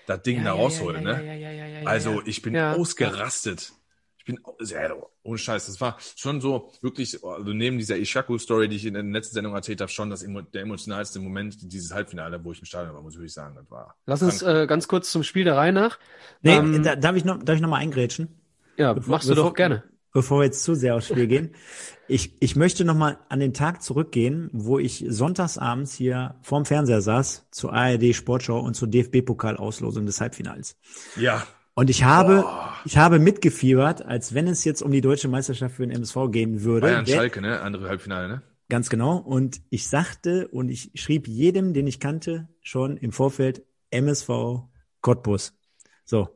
das 0.08 0.24
Ding 0.24 0.38
Ja, 0.38 0.44
da 0.46 0.50
ja, 0.50 0.56
rausholt, 0.56 0.96
ja, 0.96 1.02
ne? 1.04 1.12
ja, 1.24 1.34
ja, 1.36 1.52
ja, 1.52 1.65
ja, 1.67 1.80
ja, 1.82 1.88
Also 1.88 2.13
ja. 2.13 2.22
ich 2.26 2.41
bin 2.41 2.56
Ja. 2.56 2.74
ausgerastet. 2.74 3.74
Ich 4.23 4.25
bin 4.25 4.39
ja, 4.67 4.93
ohne 5.23 5.38
Scheiß. 5.39 5.65
Das 5.65 5.81
war 5.81 5.97
schon 6.15 6.41
so 6.41 6.71
wirklich, 6.81 7.23
also 7.23 7.53
neben 7.53 7.79
dieser 7.79 7.97
Ishaku-Story, 7.97 8.69
die 8.69 8.75
ich 8.75 8.86
in 8.86 8.93
der 8.93 9.01
letzten 9.01 9.34
Sendung 9.34 9.55
erzählt 9.55 9.81
habe, 9.81 9.91
schon 9.91 10.12
das, 10.12 10.23
der 10.53 10.62
emotionalste 10.62 11.19
Moment 11.19 11.57
dieses 11.73 11.91
Halbfinale, 11.91 12.43
wo 12.43 12.51
ich 12.51 12.60
im 12.60 12.65
Stadion 12.65 12.93
war, 12.93 13.01
muss 13.01 13.13
ich 13.13 13.19
wirklich 13.19 13.34
sagen. 13.34 13.55
Das 13.55 13.71
war 13.71 13.95
Lass 14.05 14.21
uns 14.21 14.43
äh, 14.43 14.67
ganz 14.67 14.88
kurz 14.88 15.12
zum 15.12 15.23
Spiel 15.23 15.43
der 15.45 15.55
Reihe 15.57 15.73
nach. 15.73 15.97
Nee, 16.43 16.55
Ähm, 16.55 16.84
da, 16.84 16.95
darf 16.95 17.15
ich 17.15 17.25
noch, 17.25 17.41
darf 17.41 17.55
ich 17.55 17.62
noch 17.62 17.69
mal 17.69 17.77
eingrätschen? 17.77 18.27
Ja, 18.77 18.93
bevor- 18.93 19.12
machst 19.12 19.27
du 19.27 19.34
bevor- 19.34 19.49
doch 19.49 19.55
gerne. 19.55 19.84
Bevor 20.13 20.39
wir 20.41 20.43
jetzt 20.45 20.63
zu 20.63 20.75
sehr 20.75 20.95
aufs 20.95 21.07
Spiel 21.07 21.25
gehen. 21.27 21.55
Ich, 22.07 22.34
ich 22.41 22.57
möchte 22.57 22.84
noch 22.84 22.95
mal 22.95 23.19
an 23.29 23.39
den 23.39 23.53
Tag 23.53 23.81
zurückgehen, 23.81 24.49
wo 24.51 24.79
ich 24.79 25.05
sonntagsabends 25.07 25.93
hier 25.93 26.36
vorm 26.41 26.65
Fernseher 26.65 27.01
saß 27.01 27.47
zur 27.51 27.71
ARD 27.71 28.13
Sportschau 28.13 28.60
und 28.60 28.73
zur 28.75 28.89
DFB-Pokalauslosung 28.89 30.05
des 30.05 30.19
Halbfinals. 30.19 30.75
Ja, 31.15 31.47
Und 31.73 31.89
ich 31.89 32.03
habe, 32.03 32.41
Boah. 32.41 32.73
ich 32.86 32.97
habe 32.97 33.19
mitgefiebert, 33.19 34.05
als 34.05 34.34
wenn 34.34 34.47
es 34.47 34.63
jetzt 34.65 34.81
um 34.81 34.91
die 34.91 35.01
deutsche 35.01 35.27
Meisterschaft 35.27 35.75
für 35.75 35.88
den 35.88 35.91
MSV 35.95 36.15
gehen 36.31 36.63
würde. 36.63 36.88
Bayern 36.88 37.07
Wer- 37.07 37.15
Schalke, 37.15 37.41
ne? 37.41 37.62
Andere 37.62 37.88
Halbfinale, 37.89 38.27
ne? 38.27 38.41
Ganz 38.69 38.89
genau. 38.89 39.17
Und 39.17 39.62
ich 39.69 39.88
sagte 39.89 40.47
und 40.47 40.69
ich 40.69 40.91
schrieb 40.95 41.27
jedem, 41.27 41.73
den 41.73 41.88
ich 41.88 41.99
kannte, 41.99 42.47
schon 42.62 42.95
im 42.97 43.12
Vorfeld 43.12 43.63
MSV 43.89 44.29
Cottbus. 45.01 45.53
So. 46.05 46.29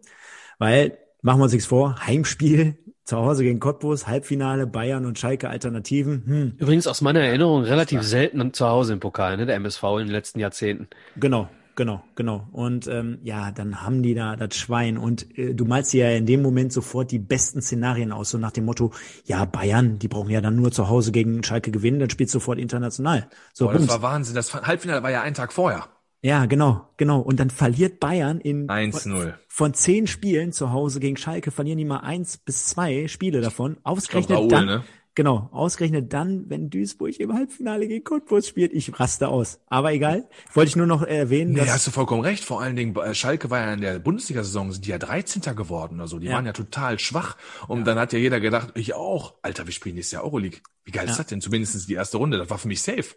Weil, 0.60 0.98
machen 1.22 1.40
wir 1.40 1.44
uns 1.44 1.54
nichts 1.54 1.68
vor, 1.68 1.96
Heimspiel 2.06 2.78
zu 3.04 3.18
Hause 3.18 3.44
gegen 3.44 3.60
Cottbus, 3.60 4.08
Halbfinale, 4.08 4.66
Bayern 4.68 5.06
und 5.06 5.20
Schalke 5.20 5.50
Alternativen. 5.50 6.24
Hm, 6.26 6.54
Übrigens 6.58 6.88
aus 6.88 7.02
meiner 7.02 7.20
Erinnerung 7.22 7.64
relativ 7.64 8.02
selten 8.02 8.52
zu 8.54 8.68
Hause 8.68 8.94
im 8.94 9.00
Pokal, 9.00 9.38
ne, 9.38 9.46
der 9.46 9.56
MSV 9.56 9.84
in 10.00 10.08
den 10.08 10.12
letzten 10.12 10.40
Jahrzehnten. 10.40 10.88
genau, 11.16 11.48
genau, 11.76 12.04
genau. 12.16 12.48
Und 12.52 12.88
ähm, 12.88 13.20
ja, 13.24 13.52
dann 13.52 13.82
haben 13.82 14.04
die 14.04 14.14
da 14.14 14.36
das 14.36 14.56
Schwein 14.56 14.98
und 14.98 15.38
äh, 15.38 15.54
du 15.54 15.66
malst 15.66 15.94
dir 15.94 16.10
ja 16.10 16.18
in 16.18 16.26
dem 16.26 16.42
Moment 16.42 16.74
sofort 16.74 17.12
die 17.12 17.20
besten 17.20 17.62
Szenarien 17.62 18.12
aus, 18.12 18.30
so 18.30 18.38
nach 18.38 18.52
dem 18.52 18.66
Motto, 18.66 18.92
ja, 19.26 19.46
Bayern, 19.46 20.00
die 20.00 20.08
brauchen 20.08 20.30
ja 20.30 20.42
dann 20.42 20.56
nur 20.56 20.72
zu 20.72 20.90
Hause 20.90 21.12
gegen 21.12 21.44
Schalke 21.44 21.72
gewinnen, 21.72 22.00
dann 22.00 22.10
spielst 22.10 22.34
du 22.34 22.40
sofort 22.40 22.60
international. 22.60 23.30
So, 23.54 23.66
Boah, 23.66 23.74
das 23.74 23.88
war 23.88 24.02
Wahnsinn. 24.02 24.36
Das 24.36 24.54
Halbfinale 24.54 25.04
war 25.04 25.12
ja 25.12 25.22
einen 25.22 25.36
Tag 25.36 25.54
vorher. 25.54 25.88
Ja, 26.22 26.48
genau, 26.48 26.90
genau. 26.98 27.20
Und 27.20 27.40
dann 27.40 27.52
verliert 27.52 28.00
Bayern 28.00 28.40
in 28.40 28.68
1-0. 28.68 29.34
von 29.48 29.74
zehn 29.76 30.08
Spielen 30.08 30.52
zu 30.54 30.72
Hause 30.72 31.00
gegen 31.00 31.18
Schalke 31.18 31.52
verlieren 31.52 31.78
die 31.78 31.86
mal 31.86 32.00
eins 32.00 32.38
bis 32.38 32.66
zwei 32.66 33.08
Spiele 33.08 33.42
davon. 33.42 33.78
Ausgerechnet 33.84 34.40
Raoul, 34.40 34.48
dann, 34.48 34.66
ne? 34.66 34.84
Genau, 35.16 35.50
ausgerechnet 35.52 36.14
dann, 36.14 36.50
wenn 36.50 36.70
Duisburg 36.70 37.20
im 37.20 37.34
Halbfinale 37.34 37.88
gegen 37.88 38.04
Cottbus 38.04 38.48
spielt. 38.48 38.74
Ich 38.74 39.00
raste 39.00 39.28
aus. 39.30 39.60
Aber 39.68 39.94
egal. 39.94 40.30
Wollte 40.54 40.70
ich 40.70 40.76
nur 40.76 40.86
noch 40.88 41.02
erwähnen, 41.04 41.54
Nee, 41.54 41.60
dass, 41.62 41.70
hast 41.74 41.88
du 41.88 41.92
vollkommen 41.92 42.22
recht. 42.22 42.44
Vor 42.44 42.62
allen 42.62 42.76
Dingen, 42.76 42.96
äh, 42.98 43.16
Schalke 43.16 43.50
war 43.50 43.60
ja 43.62 43.74
in 43.74 43.82
der 43.82 44.00
Bundesliga-Saison, 44.00 44.72
sind 44.72 44.86
die 44.86 44.90
ja 44.92 44.98
13. 45.00 45.56
geworden. 45.56 46.00
Also 46.02 46.20
die 46.20 46.28
Ja. 46.28 46.34
waren 46.36 46.46
ja 46.46 46.54
total 46.54 47.00
schwach. 47.00 47.38
Und 47.68 47.86
dann 47.86 47.98
hat 47.98 48.14
ja 48.14 48.20
jeder 48.20 48.40
gedacht, 48.40 48.74
ich 48.76 48.94
auch. 48.94 49.36
Alter, 49.42 49.66
wir 49.66 49.74
spielen 49.74 49.96
nächstes 49.96 50.12
Jahr 50.14 50.24
Euroleague. 50.24 50.60
Wie 50.84 50.92
geil 50.92 51.06
ist 51.06 51.12
Ja. 51.12 51.18
das 51.18 51.28
denn? 51.28 51.42
Zumindest 51.42 51.90
die 51.90 51.94
erste 51.96 52.18
Runde. 52.18 52.38
Das 52.38 52.50
war 52.50 52.58
für 52.58 52.68
mich 52.68 52.82
safe. 52.82 53.16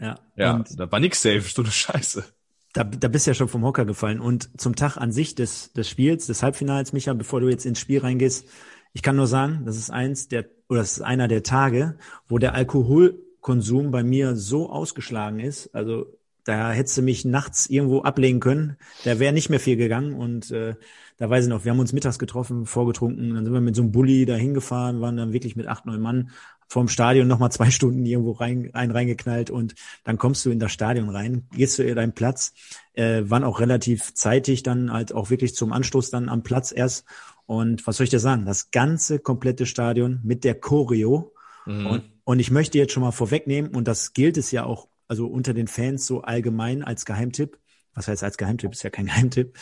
ja, 0.00 0.18
Ja, 0.36 0.54
und 0.54 0.68
das 0.80 0.90
war 0.90 0.98
nix 1.00 1.22
safe. 1.22 1.40
So 1.42 1.62
eine 1.62 1.70
Scheiße. 1.70 2.24
da, 2.72 2.82
da 2.82 3.06
bist 3.08 3.26
du 3.26 3.30
ja 3.30 3.34
schon 3.34 3.46
vom 3.48 3.64
Hocker 3.64 3.84
gefallen. 3.84 4.18
Und 4.18 4.60
zum 4.60 4.74
Tag 4.74 4.96
an 4.96 5.12
sich 5.12 5.34
des, 5.36 5.72
des 5.74 5.88
Spiels, 5.88 6.26
des 6.26 6.42
Halbfinals, 6.42 6.92
Micha, 6.92 7.12
bevor 7.12 7.40
du 7.40 7.48
jetzt 7.48 7.66
ins 7.66 7.78
Spiel 7.78 8.00
reingehst, 8.00 8.48
ich 8.94 9.02
kann 9.02 9.16
nur 9.16 9.26
sagen, 9.26 9.64
das 9.66 9.76
ist 9.76 9.90
eins 9.90 10.28
der, 10.28 10.46
oder 10.68 10.80
das 10.80 10.92
ist 10.92 11.02
einer 11.02 11.28
der 11.28 11.42
Tage, 11.42 11.96
wo 12.28 12.38
der 12.38 12.54
Alkoholkonsum 12.54 13.90
bei 13.90 14.02
mir 14.02 14.36
so 14.36 14.70
ausgeschlagen 14.70 15.40
ist. 15.40 15.74
Also 15.74 16.06
da 16.44 16.72
hättest 16.72 16.96
du 16.96 17.02
mich 17.02 17.24
nachts 17.24 17.66
irgendwo 17.66 18.02
ablegen 18.02 18.38
können. 18.38 18.76
Da 19.04 19.18
wäre 19.18 19.32
nicht 19.32 19.50
mehr 19.50 19.60
viel 19.60 19.76
gegangen. 19.76 20.14
Und 20.14 20.50
äh, 20.52 20.74
da 21.16 21.28
weiß 21.28 21.44
ich 21.44 21.50
noch, 21.50 21.64
wir 21.64 21.72
haben 21.72 21.80
uns 21.80 21.92
mittags 21.92 22.18
getroffen, 22.18 22.66
vorgetrunken, 22.66 23.34
dann 23.34 23.44
sind 23.44 23.52
wir 23.52 23.60
mit 23.60 23.74
so 23.74 23.82
einem 23.82 23.92
Bulli 23.92 24.26
da 24.26 24.34
hingefahren, 24.34 25.00
waren 25.00 25.16
dann 25.16 25.32
wirklich 25.32 25.56
mit 25.56 25.66
acht, 25.66 25.86
neun 25.86 26.00
Mann 26.00 26.30
vorm 26.68 26.88
Stadion 26.88 27.28
nochmal 27.28 27.52
zwei 27.52 27.70
Stunden 27.70 28.04
irgendwo 28.04 28.32
rein, 28.32 28.70
ein 28.72 28.90
reingeknallt 28.90 29.50
und 29.50 29.74
dann 30.02 30.18
kommst 30.18 30.44
du 30.44 30.50
in 30.50 30.58
das 30.58 30.72
Stadion 30.72 31.08
rein, 31.08 31.46
gehst 31.52 31.78
du 31.78 31.82
in 31.82 31.94
deinen 31.94 32.14
Platz, 32.14 32.52
äh, 32.94 33.22
waren 33.24 33.44
auch 33.44 33.60
relativ 33.60 34.14
zeitig 34.14 34.62
dann 34.62 34.92
halt 34.92 35.12
auch 35.12 35.30
wirklich 35.30 35.54
zum 35.54 35.72
Anstoß 35.72 36.10
dann 36.10 36.28
am 36.28 36.42
Platz 36.42 36.72
erst. 36.74 37.04
Und 37.46 37.86
was 37.86 37.96
soll 37.96 38.04
ich 38.04 38.10
dir 38.10 38.20
sagen? 38.20 38.46
Das 38.46 38.70
ganze 38.70 39.18
komplette 39.18 39.66
Stadion 39.66 40.20
mit 40.22 40.44
der 40.44 40.54
Choreo. 40.54 41.34
Mhm. 41.66 41.86
Und 41.86 42.14
und 42.24 42.38
ich 42.38 42.50
möchte 42.50 42.78
jetzt 42.78 42.92
schon 42.92 43.02
mal 43.02 43.12
vorwegnehmen, 43.12 43.74
und 43.74 43.86
das 43.86 44.14
gilt 44.14 44.36
es 44.36 44.50
ja 44.50 44.64
auch, 44.64 44.88
also 45.08 45.26
unter 45.26 45.52
den 45.52 45.68
Fans 45.68 46.06
so 46.06 46.22
allgemein 46.22 46.82
als 46.82 47.04
Geheimtipp. 47.04 47.58
Was 47.94 48.08
heißt 48.08 48.24
als 48.24 48.38
Geheimtipp? 48.38 48.72
Ist 48.72 48.82
ja 48.82 48.90
kein 48.90 49.06
Geheimtipp. 49.06 49.56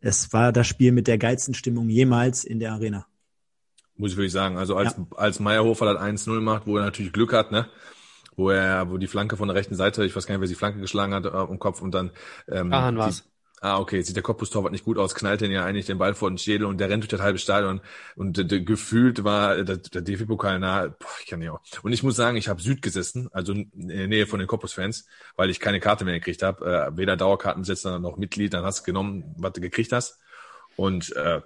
Es 0.00 0.32
war 0.32 0.52
das 0.52 0.66
Spiel 0.66 0.92
mit 0.92 1.06
der 1.06 1.18
geilsten 1.18 1.54
Stimmung 1.54 1.88
jemals 1.88 2.44
in 2.44 2.58
der 2.58 2.72
Arena. 2.72 3.06
Muss 3.96 4.12
ich 4.12 4.16
wirklich 4.16 4.32
sagen. 4.32 4.56
Also 4.56 4.76
als, 4.76 4.96
ja. 4.96 5.06
als 5.16 5.40
Meyerhofer 5.40 5.94
das 5.94 6.02
1-0 6.02 6.40
macht, 6.40 6.66
wo 6.66 6.76
er 6.78 6.84
natürlich 6.84 7.12
Glück 7.12 7.32
hat, 7.32 7.52
ne? 7.52 7.68
Wo 8.34 8.48
er, 8.48 8.90
wo 8.90 8.96
die 8.96 9.06
Flanke 9.06 9.36
von 9.36 9.48
der 9.48 9.56
rechten 9.56 9.74
Seite, 9.74 10.04
ich 10.04 10.16
weiß 10.16 10.26
gar 10.26 10.34
nicht, 10.34 10.40
wer 10.40 10.48
die 10.48 10.54
Flanke 10.54 10.80
geschlagen 10.80 11.12
hat, 11.12 11.26
äh, 11.26 11.52
im 11.52 11.58
Kopf 11.58 11.82
und 11.82 11.92
dann, 11.92 12.10
ähm, 12.48 12.72
Ahan 12.72 12.96
war's. 12.96 13.29
Ah, 13.62 13.78
okay, 13.78 14.00
sieht 14.00 14.16
der 14.16 14.22
Cottbus-Torwart 14.22 14.72
nicht 14.72 14.86
gut 14.86 14.96
aus, 14.96 15.14
knallt 15.14 15.42
den 15.42 15.50
ja 15.50 15.66
eigentlich 15.66 15.84
den 15.84 15.98
Ball 15.98 16.14
vor 16.14 16.30
den 16.30 16.38
Schädel 16.38 16.66
und 16.66 16.78
der 16.78 16.88
rennt 16.88 17.02
durch 17.02 17.10
das 17.10 17.20
halbe 17.20 17.38
Stadion 17.38 17.82
und 18.16 18.38
äh, 18.38 18.62
gefühlt 18.62 19.22
war 19.22 19.62
der, 19.62 19.76
der 19.76 20.00
DFB-Pokal 20.00 20.58
nahe, 20.58 20.90
boah, 20.98 21.08
ich 21.22 21.26
kann 21.26 21.40
nicht 21.40 21.50
auch. 21.50 21.60
Und 21.82 21.92
ich 21.92 22.02
muss 22.02 22.16
sagen, 22.16 22.38
ich 22.38 22.48
habe 22.48 22.62
Süd 22.62 22.80
gesessen, 22.80 23.28
also 23.32 23.52
in 23.52 23.70
der 23.74 24.08
Nähe 24.08 24.26
von 24.26 24.38
den 24.38 24.48
Cottbus-Fans, 24.48 25.06
weil 25.36 25.50
ich 25.50 25.60
keine 25.60 25.78
Karte 25.78 26.06
mehr 26.06 26.14
gekriegt 26.14 26.42
habe, 26.42 26.64
äh, 26.64 26.96
weder 26.96 27.18
Dauerkartensetzer 27.18 27.98
noch 27.98 28.16
Mitglied, 28.16 28.54
dann 28.54 28.64
hast 28.64 28.80
du 28.80 28.84
genommen, 28.84 29.34
was 29.36 29.52
du 29.52 29.60
gekriegt 29.60 29.92
hast 29.92 30.18
und 30.76 31.14
äh, 31.16 31.42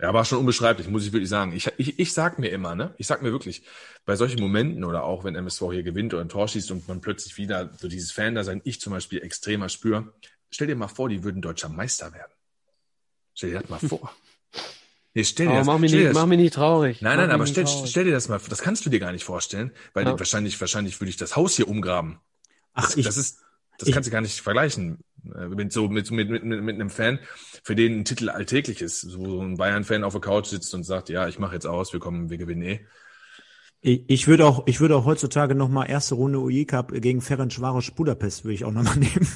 ja, 0.00 0.14
war 0.14 0.24
schon 0.24 0.38
unbeschreiblich, 0.38 0.88
muss 0.88 1.04
ich 1.04 1.12
wirklich 1.12 1.28
sagen. 1.28 1.52
Ich, 1.52 1.68
ich, 1.78 1.98
ich 1.98 2.12
sag 2.12 2.38
mir 2.38 2.50
immer, 2.50 2.74
ne? 2.76 2.94
Ich 2.96 3.06
sag 3.06 3.22
mir 3.22 3.32
wirklich, 3.32 3.62
bei 4.06 4.16
solchen 4.16 4.40
Momenten 4.40 4.84
oder 4.84 5.02
auch 5.02 5.24
wenn 5.24 5.34
MSV 5.34 5.72
hier 5.72 5.82
gewinnt 5.82 6.14
oder 6.14 6.22
ein 6.22 6.28
Tor 6.28 6.48
schießt 6.48 6.70
und 6.70 6.88
man 6.88 7.00
plötzlich 7.00 7.36
wieder 7.36 7.70
so 7.76 7.88
dieses 7.88 8.12
Fan 8.12 8.34
da 8.34 8.44
sein, 8.44 8.62
ich 8.64 8.80
zum 8.80 8.92
Beispiel 8.92 9.20
extremer 9.20 9.68
spüre, 9.68 10.12
stell 10.50 10.66
dir 10.66 10.76
mal 10.76 10.88
vor, 10.88 11.08
die 11.08 11.24
würden 11.24 11.42
deutscher 11.42 11.68
Meister 11.68 12.12
werden. 12.12 12.32
Stell 13.34 13.50
dir 13.50 13.60
das 13.60 13.70
mal 13.70 13.78
vor. 13.80 14.14
Nee, 15.12 15.24
stell 15.24 15.48
dir 15.48 15.54
das, 15.54 15.66
mach, 15.66 15.78
mich 15.78 15.90
nicht, 15.90 16.06
das, 16.06 16.14
mach 16.14 16.26
mich 16.26 16.38
nicht 16.38 16.54
traurig. 16.54 17.02
Nein, 17.02 17.18
nein, 17.18 17.32
aber 17.32 17.44
stell, 17.44 17.66
stell, 17.66 18.04
dir 18.04 18.12
das 18.12 18.28
mal, 18.28 18.40
das 18.48 18.62
kannst 18.62 18.86
du 18.86 18.90
dir 18.90 19.00
gar 19.00 19.10
nicht 19.10 19.24
vorstellen, 19.24 19.72
weil 19.92 20.06
ja. 20.06 20.16
wahrscheinlich, 20.16 20.60
wahrscheinlich 20.60 21.00
würde 21.00 21.10
ich 21.10 21.16
das 21.16 21.34
Haus 21.34 21.56
hier 21.56 21.66
umgraben. 21.66 22.20
Ach, 22.74 22.84
das, 22.84 22.96
ich, 22.96 23.04
das 23.06 23.16
ist, 23.16 23.40
das 23.76 23.88
ich, 23.88 23.94
kannst 23.94 24.06
du 24.06 24.12
gar 24.12 24.20
nicht 24.20 24.40
vergleichen 24.40 24.98
äh, 25.24 25.46
mit 25.48 25.72
so 25.72 25.88
mit, 25.88 26.10
mit, 26.12 26.30
mit, 26.30 26.44
mit 26.44 26.74
einem 26.76 26.90
Fan, 26.90 27.18
für 27.64 27.74
den 27.74 28.00
ein 28.00 28.04
Titel 28.04 28.28
alltäglich 28.28 28.82
ist, 28.82 29.00
so 29.00 29.42
ein 29.42 29.56
Bayern-Fan 29.56 30.04
auf 30.04 30.12
der 30.12 30.20
Couch 30.20 30.46
sitzt 30.46 30.72
und 30.74 30.84
sagt, 30.84 31.08
ja, 31.08 31.26
ich 31.26 31.40
mache 31.40 31.54
jetzt 31.54 31.66
aus, 31.66 31.92
wir 31.92 31.98
kommen, 31.98 32.30
wir 32.30 32.38
gewinnen 32.38 32.62
eh. 32.62 32.80
Ich, 33.80 34.04
ich 34.06 34.26
würde 34.28 34.46
auch, 34.46 34.66
ich 34.66 34.80
würde 34.80 34.94
auch 34.96 35.06
heutzutage 35.06 35.54
noch 35.54 35.68
mal 35.68 35.86
erste 35.86 36.14
Runde 36.14 36.38
UI 36.38 36.66
Cup 36.66 36.92
gegen 36.92 37.20
Ferencvaros 37.20 37.90
Budapest 37.92 38.44
würde 38.44 38.54
ich 38.54 38.64
auch 38.64 38.72
noch 38.72 38.84
mal 38.84 38.96
nehmen. 38.96 39.26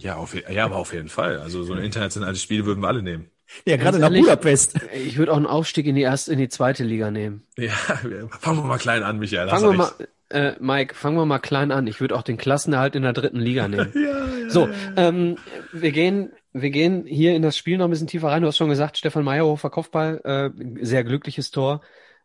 Ja, 0.00 0.16
auf, 0.16 0.34
ja, 0.34 0.64
aber 0.64 0.76
auf 0.76 0.92
jeden 0.92 1.08
Fall. 1.08 1.38
Also 1.38 1.62
so 1.62 1.72
ein 1.72 1.82
internationales 1.82 2.42
Spiel 2.42 2.66
würden 2.66 2.80
wir 2.80 2.88
alle 2.88 3.02
nehmen. 3.02 3.30
Ja, 3.66 3.76
gerade 3.76 3.98
nach 3.98 4.10
Budapest. 4.10 4.80
Ich 4.94 5.18
würde 5.18 5.32
auch 5.32 5.36
einen 5.36 5.46
Aufstieg 5.46 5.86
in 5.86 5.94
die 5.94 6.02
erste, 6.02 6.32
in 6.32 6.38
die 6.38 6.48
zweite 6.48 6.84
Liga 6.84 7.10
nehmen. 7.10 7.46
Ja, 7.56 7.72
fangen 7.72 8.58
wir 8.58 8.64
mal 8.64 8.78
klein 8.78 9.02
an, 9.02 9.18
Michael. 9.18 9.48
Fangen 9.48 9.70
wir 9.70 9.72
mal, 9.72 9.92
äh, 10.30 10.54
Mike, 10.60 10.94
fangen 10.94 11.16
wir 11.16 11.26
mal 11.26 11.38
klein 11.38 11.70
an. 11.70 11.86
Ich 11.86 12.00
würde 12.00 12.16
auch 12.16 12.22
den 12.22 12.36
Klassenerhalt 12.36 12.96
in 12.96 13.02
der 13.02 13.12
dritten 13.12 13.38
Liga 13.38 13.68
nehmen. 13.68 13.92
ja, 13.94 14.26
ja, 14.26 14.50
so, 14.50 14.68
ähm, 14.96 15.36
wir 15.72 15.92
gehen, 15.92 16.32
wir 16.52 16.70
gehen 16.70 17.04
hier 17.06 17.36
in 17.36 17.42
das 17.42 17.56
Spiel 17.56 17.78
noch 17.78 17.84
ein 17.86 17.90
bisschen 17.90 18.06
tiefer 18.06 18.28
rein. 18.28 18.42
Du 18.42 18.48
hast 18.48 18.56
schon 18.56 18.70
gesagt, 18.70 18.96
Stefan 18.96 19.24
Meyerhofer 19.24 19.70
Kopfball, 19.70 20.20
äh, 20.24 20.84
sehr 20.84 21.04
glückliches 21.04 21.50
Tor. 21.50 21.82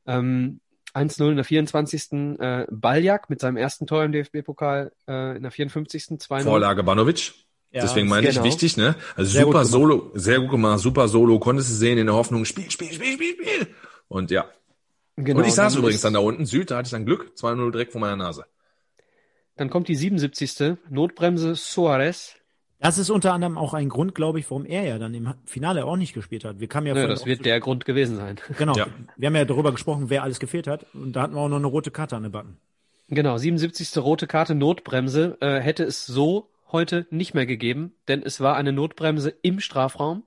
Ähm, 0.07 0.61
1-0 0.93 1.29
in 1.29 1.35
der 1.35 1.45
24. 1.45 2.39
Äh, 2.39 2.65
Baljak 2.71 3.29
mit 3.29 3.39
seinem 3.39 3.57
ersten 3.57 3.85
Tor 3.85 4.03
im 4.03 4.11
DFB-Pokal 4.11 4.91
äh, 5.07 5.37
in 5.37 5.43
der 5.43 5.51
54. 5.51 6.19
2 6.19 6.41
Vorlage 6.41 6.83
Banovic. 6.83 7.33
Ja, 7.71 7.81
Deswegen 7.81 8.07
meine 8.07 8.27
genau. 8.27 8.41
ich 8.41 8.43
wichtig, 8.43 8.77
ne? 8.77 8.95
Also 9.15 9.31
sehr 9.31 9.43
super 9.43 9.63
Solo, 9.63 10.11
sehr 10.15 10.39
gut 10.39 10.49
gemacht, 10.49 10.79
super 10.79 11.07
Solo, 11.07 11.37
konntest 11.39 11.69
du 11.69 11.75
sehen 11.75 11.99
in 11.99 12.07
der 12.07 12.15
Hoffnung, 12.15 12.45
Spiel, 12.45 12.69
Spiel, 12.71 12.91
Spiel, 12.91 13.13
Spiel, 13.13 13.33
Spiel. 13.33 13.67
Und 14.07 14.31
ja. 14.31 14.45
Genau, 15.15 15.39
und 15.39 15.45
ich 15.45 15.53
saß 15.53 15.75
übrigens 15.75 16.01
dann 16.01 16.13
da 16.13 16.19
unten, 16.19 16.45
Süd, 16.45 16.71
da 16.71 16.77
hatte 16.77 16.87
ich 16.87 16.91
dann 16.91 17.05
Glück, 17.05 17.33
2-0 17.37 17.71
direkt 17.71 17.91
vor 17.91 18.01
meiner 18.01 18.15
Nase. 18.15 18.45
Dann 19.55 19.69
kommt 19.69 19.87
die 19.87 19.95
77. 19.95 20.77
Notbremse 20.89 21.55
Suarez 21.55 22.39
das 22.81 22.97
ist 22.97 23.09
unter 23.09 23.33
anderem 23.33 23.57
auch 23.57 23.73
ein 23.73 23.89
Grund, 23.89 24.15
glaube 24.15 24.39
ich, 24.39 24.49
warum 24.49 24.65
er 24.65 24.83
ja 24.83 24.97
dann 24.97 25.13
im 25.13 25.33
Finale 25.45 25.83
auch 25.83 25.97
nicht 25.97 26.13
gespielt 26.13 26.45
hat. 26.45 26.61
Wir 26.61 26.69
kamen 26.69 26.87
ja 26.87 26.93
Nö, 26.93 27.07
das 27.07 27.25
wird 27.25 27.43
der 27.45 27.59
Grund 27.59 27.85
gewesen 27.85 28.15
sein. 28.15 28.37
Genau. 28.57 28.75
Ja. 28.75 28.87
Wir 29.17 29.27
haben 29.27 29.35
ja 29.35 29.45
darüber 29.45 29.71
gesprochen, 29.71 30.09
wer 30.09 30.23
alles 30.23 30.39
gefehlt 30.39 30.65
hat. 30.67 30.85
Und 30.93 31.13
da 31.13 31.23
hatten 31.23 31.33
wir 31.33 31.41
auch 31.41 31.49
noch 31.49 31.57
eine 31.57 31.67
rote 31.67 31.91
Karte 31.91 32.15
an 32.15 32.23
den 32.23 32.31
Backen. 32.31 32.57
Genau, 33.09 33.37
77. 33.37 33.97
rote 33.97 34.27
Karte 34.27 34.55
Notbremse 34.55 35.37
äh, 35.41 35.59
hätte 35.59 35.83
es 35.83 36.05
so 36.05 36.47
heute 36.71 37.07
nicht 37.09 37.33
mehr 37.33 37.45
gegeben, 37.45 37.95
denn 38.07 38.23
es 38.23 38.39
war 38.39 38.55
eine 38.55 38.71
Notbremse 38.71 39.29
im 39.41 39.59
Strafraum. 39.59 40.23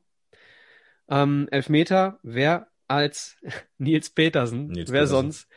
Ähm, 1.08 1.48
Elfmeter, 1.50 2.18
wer 2.22 2.68
als 2.88 3.36
Nils 3.78 4.10
Petersen, 4.10 4.68
Nils 4.68 4.90
wer 4.90 5.02
Petersen. 5.02 5.32
sonst, 5.32 5.48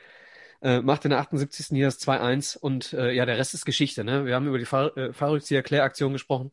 äh, 0.61 0.81
macht 0.81 1.05
in 1.05 1.11
der 1.11 1.19
78. 1.19 1.67
hier 1.67 1.85
das 1.85 1.99
2-1 1.99 2.57
und 2.57 2.93
äh, 2.93 3.11
ja, 3.11 3.25
der 3.25 3.37
Rest 3.37 3.53
ist 3.53 3.65
Geschichte. 3.65 4.03
Ne? 4.03 4.25
Wir 4.25 4.35
haben 4.35 4.47
über 4.47 4.57
die 4.57 4.65
Fahr 4.65 4.95
äh, 4.97 5.13
Fahrrückzieher-Klär-Aktion 5.13 6.13
gesprochen. 6.13 6.51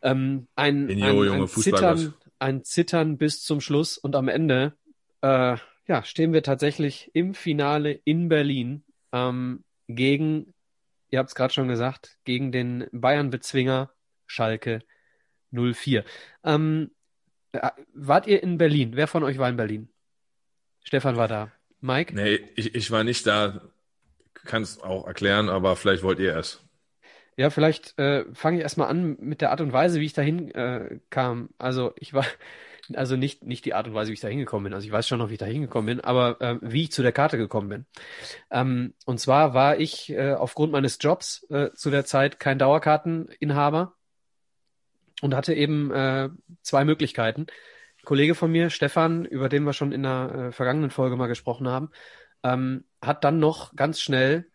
Ähm, 0.00 0.48
ein, 0.54 0.88
ein, 0.88 1.02
ein, 1.02 1.48
Zittern, 1.48 2.14
ein 2.38 2.64
Zittern 2.64 3.18
bis 3.18 3.42
zum 3.42 3.60
Schluss 3.60 3.98
und 3.98 4.16
am 4.16 4.28
Ende 4.28 4.72
äh, 5.20 5.56
ja, 5.86 6.02
stehen 6.04 6.32
wir 6.32 6.42
tatsächlich 6.42 7.10
im 7.14 7.34
Finale 7.34 7.92
in 8.04 8.28
Berlin 8.28 8.84
ähm, 9.12 9.64
gegen, 9.88 10.54
ihr 11.10 11.18
habt 11.18 11.28
es 11.28 11.34
gerade 11.34 11.52
schon 11.52 11.68
gesagt, 11.68 12.18
gegen 12.24 12.52
den 12.52 12.86
Bayern-Bezwinger 12.92 13.90
Schalke 14.26 14.80
04. 15.50 16.04
Ähm, 16.44 16.90
äh, 17.52 17.70
wart 17.92 18.26
ihr 18.26 18.42
in 18.42 18.58
Berlin? 18.58 18.92
Wer 18.94 19.06
von 19.06 19.22
euch 19.24 19.38
war 19.38 19.48
in 19.48 19.56
Berlin? 19.56 19.88
Stefan 20.82 21.16
war 21.16 21.28
da. 21.28 21.52
Mike? 21.80 22.14
Nee, 22.14 22.40
ich, 22.54 22.74
ich 22.74 22.90
war 22.90 23.04
nicht 23.04 23.26
da. 23.26 23.60
Kann 24.34 24.62
es 24.62 24.80
auch 24.80 25.06
erklären, 25.06 25.48
aber 25.48 25.76
vielleicht 25.76 26.02
wollt 26.02 26.18
ihr 26.18 26.36
es. 26.36 26.64
Ja, 27.36 27.50
vielleicht 27.50 27.98
äh, 27.98 28.24
fange 28.34 28.58
ich 28.58 28.62
erstmal 28.62 28.88
an 28.88 29.16
mit 29.18 29.40
der 29.40 29.50
Art 29.50 29.60
und 29.60 29.72
Weise, 29.72 30.00
wie 30.00 30.06
ich 30.06 30.12
dahin 30.12 30.50
äh, 30.54 31.00
kam. 31.10 31.50
Also 31.58 31.92
ich 31.96 32.12
war, 32.14 32.24
also 32.96 33.16
nicht, 33.16 33.44
nicht 33.44 33.64
die 33.64 33.74
Art 33.74 33.86
und 33.86 33.94
Weise, 33.94 34.10
wie 34.10 34.14
ich 34.14 34.20
da 34.20 34.28
hingekommen 34.28 34.64
bin. 34.64 34.74
Also 34.74 34.86
ich 34.86 34.92
weiß 34.92 35.06
schon 35.06 35.18
noch, 35.18 35.28
wie 35.28 35.34
ich 35.34 35.38
da 35.38 35.46
hingekommen 35.46 35.86
bin, 35.86 36.00
aber 36.04 36.40
äh, 36.40 36.58
wie 36.60 36.84
ich 36.84 36.92
zu 36.92 37.02
der 37.02 37.12
Karte 37.12 37.38
gekommen 37.38 37.68
bin. 37.68 37.86
Ähm, 38.50 38.94
und 39.06 39.18
zwar 39.18 39.54
war 39.54 39.78
ich 39.78 40.10
äh, 40.10 40.32
aufgrund 40.32 40.72
meines 40.72 40.98
Jobs 41.00 41.46
äh, 41.50 41.70
zu 41.72 41.90
der 41.90 42.04
Zeit 42.04 42.40
kein 42.40 42.58
Dauerkarteninhaber 42.58 43.94
und 45.22 45.34
hatte 45.34 45.54
eben 45.54 45.90
äh, 45.90 46.28
zwei 46.62 46.84
Möglichkeiten. 46.84 47.42
Ein 47.42 48.04
Kollege 48.04 48.34
von 48.34 48.50
mir, 48.50 48.70
Stefan, 48.70 49.24
über 49.24 49.48
den 49.48 49.64
wir 49.64 49.72
schon 49.72 49.92
in 49.92 50.02
der 50.02 50.32
äh, 50.34 50.52
vergangenen 50.52 50.90
Folge 50.90 51.16
mal 51.16 51.26
gesprochen 51.26 51.68
haben, 51.68 51.90
ähm, 52.42 52.84
hat 53.02 53.24
dann 53.24 53.38
noch 53.38 53.74
ganz 53.76 54.00
schnell 54.00 54.46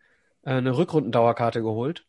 äh, 0.42 0.50
eine 0.50 0.76
Rückrundendauerkarte 0.76 1.62
geholt 1.62 2.06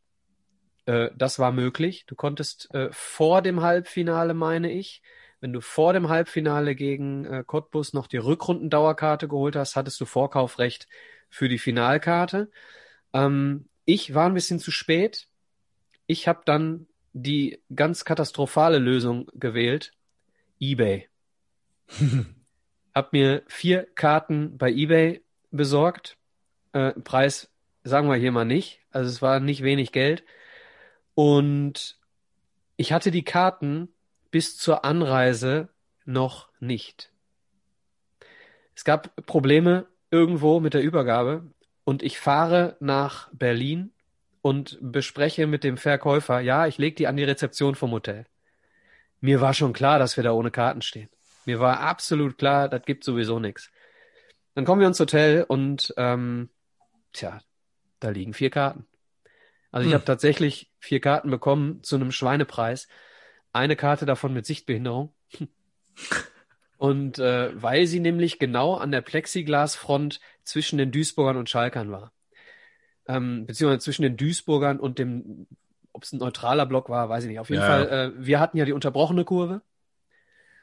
äh, 0.88 1.11
das 1.15 1.38
war 1.38 1.51
möglich. 1.51 2.05
Du 2.07 2.15
konntest 2.15 2.73
äh, 2.73 2.89
vor 2.91 3.43
dem 3.43 3.61
Halbfinale, 3.61 4.34
meine 4.34 4.71
ich, 4.71 5.03
wenn 5.39 5.53
du 5.53 5.61
vor 5.61 5.93
dem 5.93 6.09
Halbfinale 6.09 6.75
gegen 6.75 7.25
äh, 7.25 7.43
Cottbus 7.45 7.93
noch 7.93 8.07
die 8.07 8.17
Rückrundendauerkarte 8.17 9.27
geholt 9.27 9.55
hast, 9.55 9.75
hattest 9.75 9.99
du 10.01 10.05
Vorkaufrecht 10.05 10.88
für 11.29 11.49
die 11.49 11.59
Finalkarte. 11.59 12.49
Ähm, 13.13 13.67
ich 13.85 14.13
war 14.13 14.27
ein 14.27 14.33
bisschen 14.33 14.59
zu 14.59 14.71
spät. 14.71 15.27
Ich 16.07 16.27
habe 16.27 16.41
dann 16.45 16.88
die 17.13 17.61
ganz 17.73 18.05
katastrophale 18.05 18.79
Lösung 18.79 19.29
gewählt. 19.33 19.93
eBay. 20.59 21.07
hab 22.95 23.13
mir 23.13 23.43
vier 23.47 23.88
Karten 23.95 24.57
bei 24.57 24.71
eBay 24.71 25.23
besorgt. 25.51 26.17
Äh, 26.73 26.93
Preis 26.93 27.51
sagen 27.83 28.09
wir 28.09 28.15
hier 28.15 28.31
mal 28.31 28.45
nicht. 28.45 28.81
Also 28.91 29.09
es 29.09 29.21
war 29.21 29.39
nicht 29.39 29.63
wenig 29.63 29.91
Geld. 29.91 30.23
Und 31.13 31.99
ich 32.75 32.91
hatte 32.91 33.11
die 33.11 33.23
Karten 33.23 33.89
bis 34.32 34.57
zur 34.57 34.86
Anreise 34.86 35.69
noch 36.05 36.49
nicht. 36.59 37.11
Es 38.75 38.84
gab 38.84 39.25
Probleme 39.25 39.88
irgendwo 40.11 40.59
mit 40.59 40.73
der 40.73 40.82
Übergabe 40.82 41.49
und 41.84 42.03
ich 42.03 42.19
fahre 42.19 42.78
nach 42.80 43.30
Berlin 43.34 43.91
und 44.41 44.78
bespreche 44.82 45.47
mit 45.47 45.63
dem 45.63 45.78
Verkäufer, 45.78 46.39
ja, 46.39 46.67
ich 46.67 46.78
lege 46.78 46.95
die 46.95 47.07
an 47.07 47.17
die 47.17 47.23
Rezeption 47.23 47.75
vom 47.75 47.91
Hotel. 47.91 48.25
Mir 49.19 49.41
war 49.41 49.53
schon 49.53 49.73
klar, 49.73 49.99
dass 49.99 50.15
wir 50.15 50.23
da 50.23 50.32
ohne 50.32 50.51
Karten 50.51 50.82
stehen. 50.82 51.09
Mir 51.45 51.59
war 51.59 51.80
absolut 51.80 52.38
klar, 52.38 52.69
das 52.69 52.84
gibt 52.84 53.03
sowieso 53.03 53.39
nichts. 53.39 53.71
Dann 54.53 54.65
kommen 54.65 54.82
wir 54.82 54.88
ins 54.88 54.99
Hotel 54.99 55.43
und 55.47 55.93
ähm, 55.97 56.49
tja, 57.13 57.39
da 57.99 58.09
liegen 58.09 58.34
vier 58.34 58.49
Karten. 58.49 58.86
Also 59.71 59.86
hm. 59.86 59.89
ich 59.89 59.93
habe 59.93 60.05
tatsächlich 60.05 60.71
vier 60.80 60.99
Karten 60.99 61.30
bekommen 61.30 61.84
zu 61.84 61.95
einem 61.95 62.11
Schweinepreis. 62.11 62.88
Eine 63.57 63.75
Karte 63.75 64.05
davon 64.05 64.33
mit 64.33 64.45
Sichtbehinderung. 64.45 65.11
Und 66.77 67.17
äh, 67.17 67.49
weil 67.59 67.87
sie 67.87 67.99
nämlich 67.99 68.37
genau 68.37 68.75
an 68.75 68.91
der 68.91 69.01
Plexiglasfront 69.01 70.19
zwischen 70.43 70.77
den 70.77 70.91
Duisburgern 70.91 71.37
und 71.37 71.49
Schalkern 71.49 71.91
war. 71.91 72.11
Ähm, 73.07 73.47
beziehungsweise 73.47 73.83
zwischen 73.83 74.03
den 74.03 74.15
Duisburgern 74.15 74.79
und 74.79 74.99
dem, 74.99 75.47
ob 75.91 76.03
es 76.03 76.13
ein 76.13 76.19
neutraler 76.19 76.67
Block 76.67 76.87
war, 76.87 77.09
weiß 77.09 77.23
ich 77.23 77.31
nicht. 77.31 77.39
Auf 77.39 77.49
jeden 77.49 77.63
ja. 77.63 77.67
Fall, 77.67 77.89
äh, 77.89 78.11
wir 78.15 78.39
hatten 78.39 78.57
ja 78.57 78.65
die 78.65 78.73
unterbrochene 78.73 79.25
Kurve. 79.25 79.63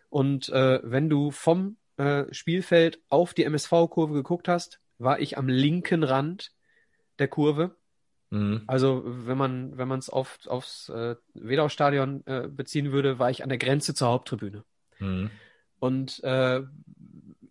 Und 0.09 0.51
äh, 0.51 0.79
wenn 0.85 1.11
du 1.11 1.33
vom 1.33 1.79
äh, 1.97 2.33
Spielfeld 2.33 3.01
auf 3.09 3.35
die 3.35 3.43
MSV-Kurve 3.43 4.15
geguckt 4.15 4.47
hast, 4.47 4.79
war 4.99 5.19
ich 5.19 5.37
am 5.37 5.49
linken 5.49 6.05
Rand 6.05 6.53
der 7.19 7.27
Kurve. 7.27 7.75
Mhm. 8.35 8.63
Also 8.67 9.03
wenn 9.05 9.39
man 9.39 9.79
wenn 9.79 9.87
man 9.87 10.01
es 10.01 10.11
auf, 10.11 10.41
aufs 10.47 10.89
äh, 10.89 11.15
Wedau-Stadion 11.35 12.27
äh, 12.27 12.49
beziehen 12.49 12.91
würde, 12.91 13.21
war 13.21 13.31
ich 13.31 13.45
an 13.45 13.49
der 13.49 13.59
Grenze 13.59 13.95
zur 13.95 14.09
Haupttribüne. 14.09 14.65
Mhm. 14.99 15.31
Und 15.79 16.23
äh, 16.25 16.63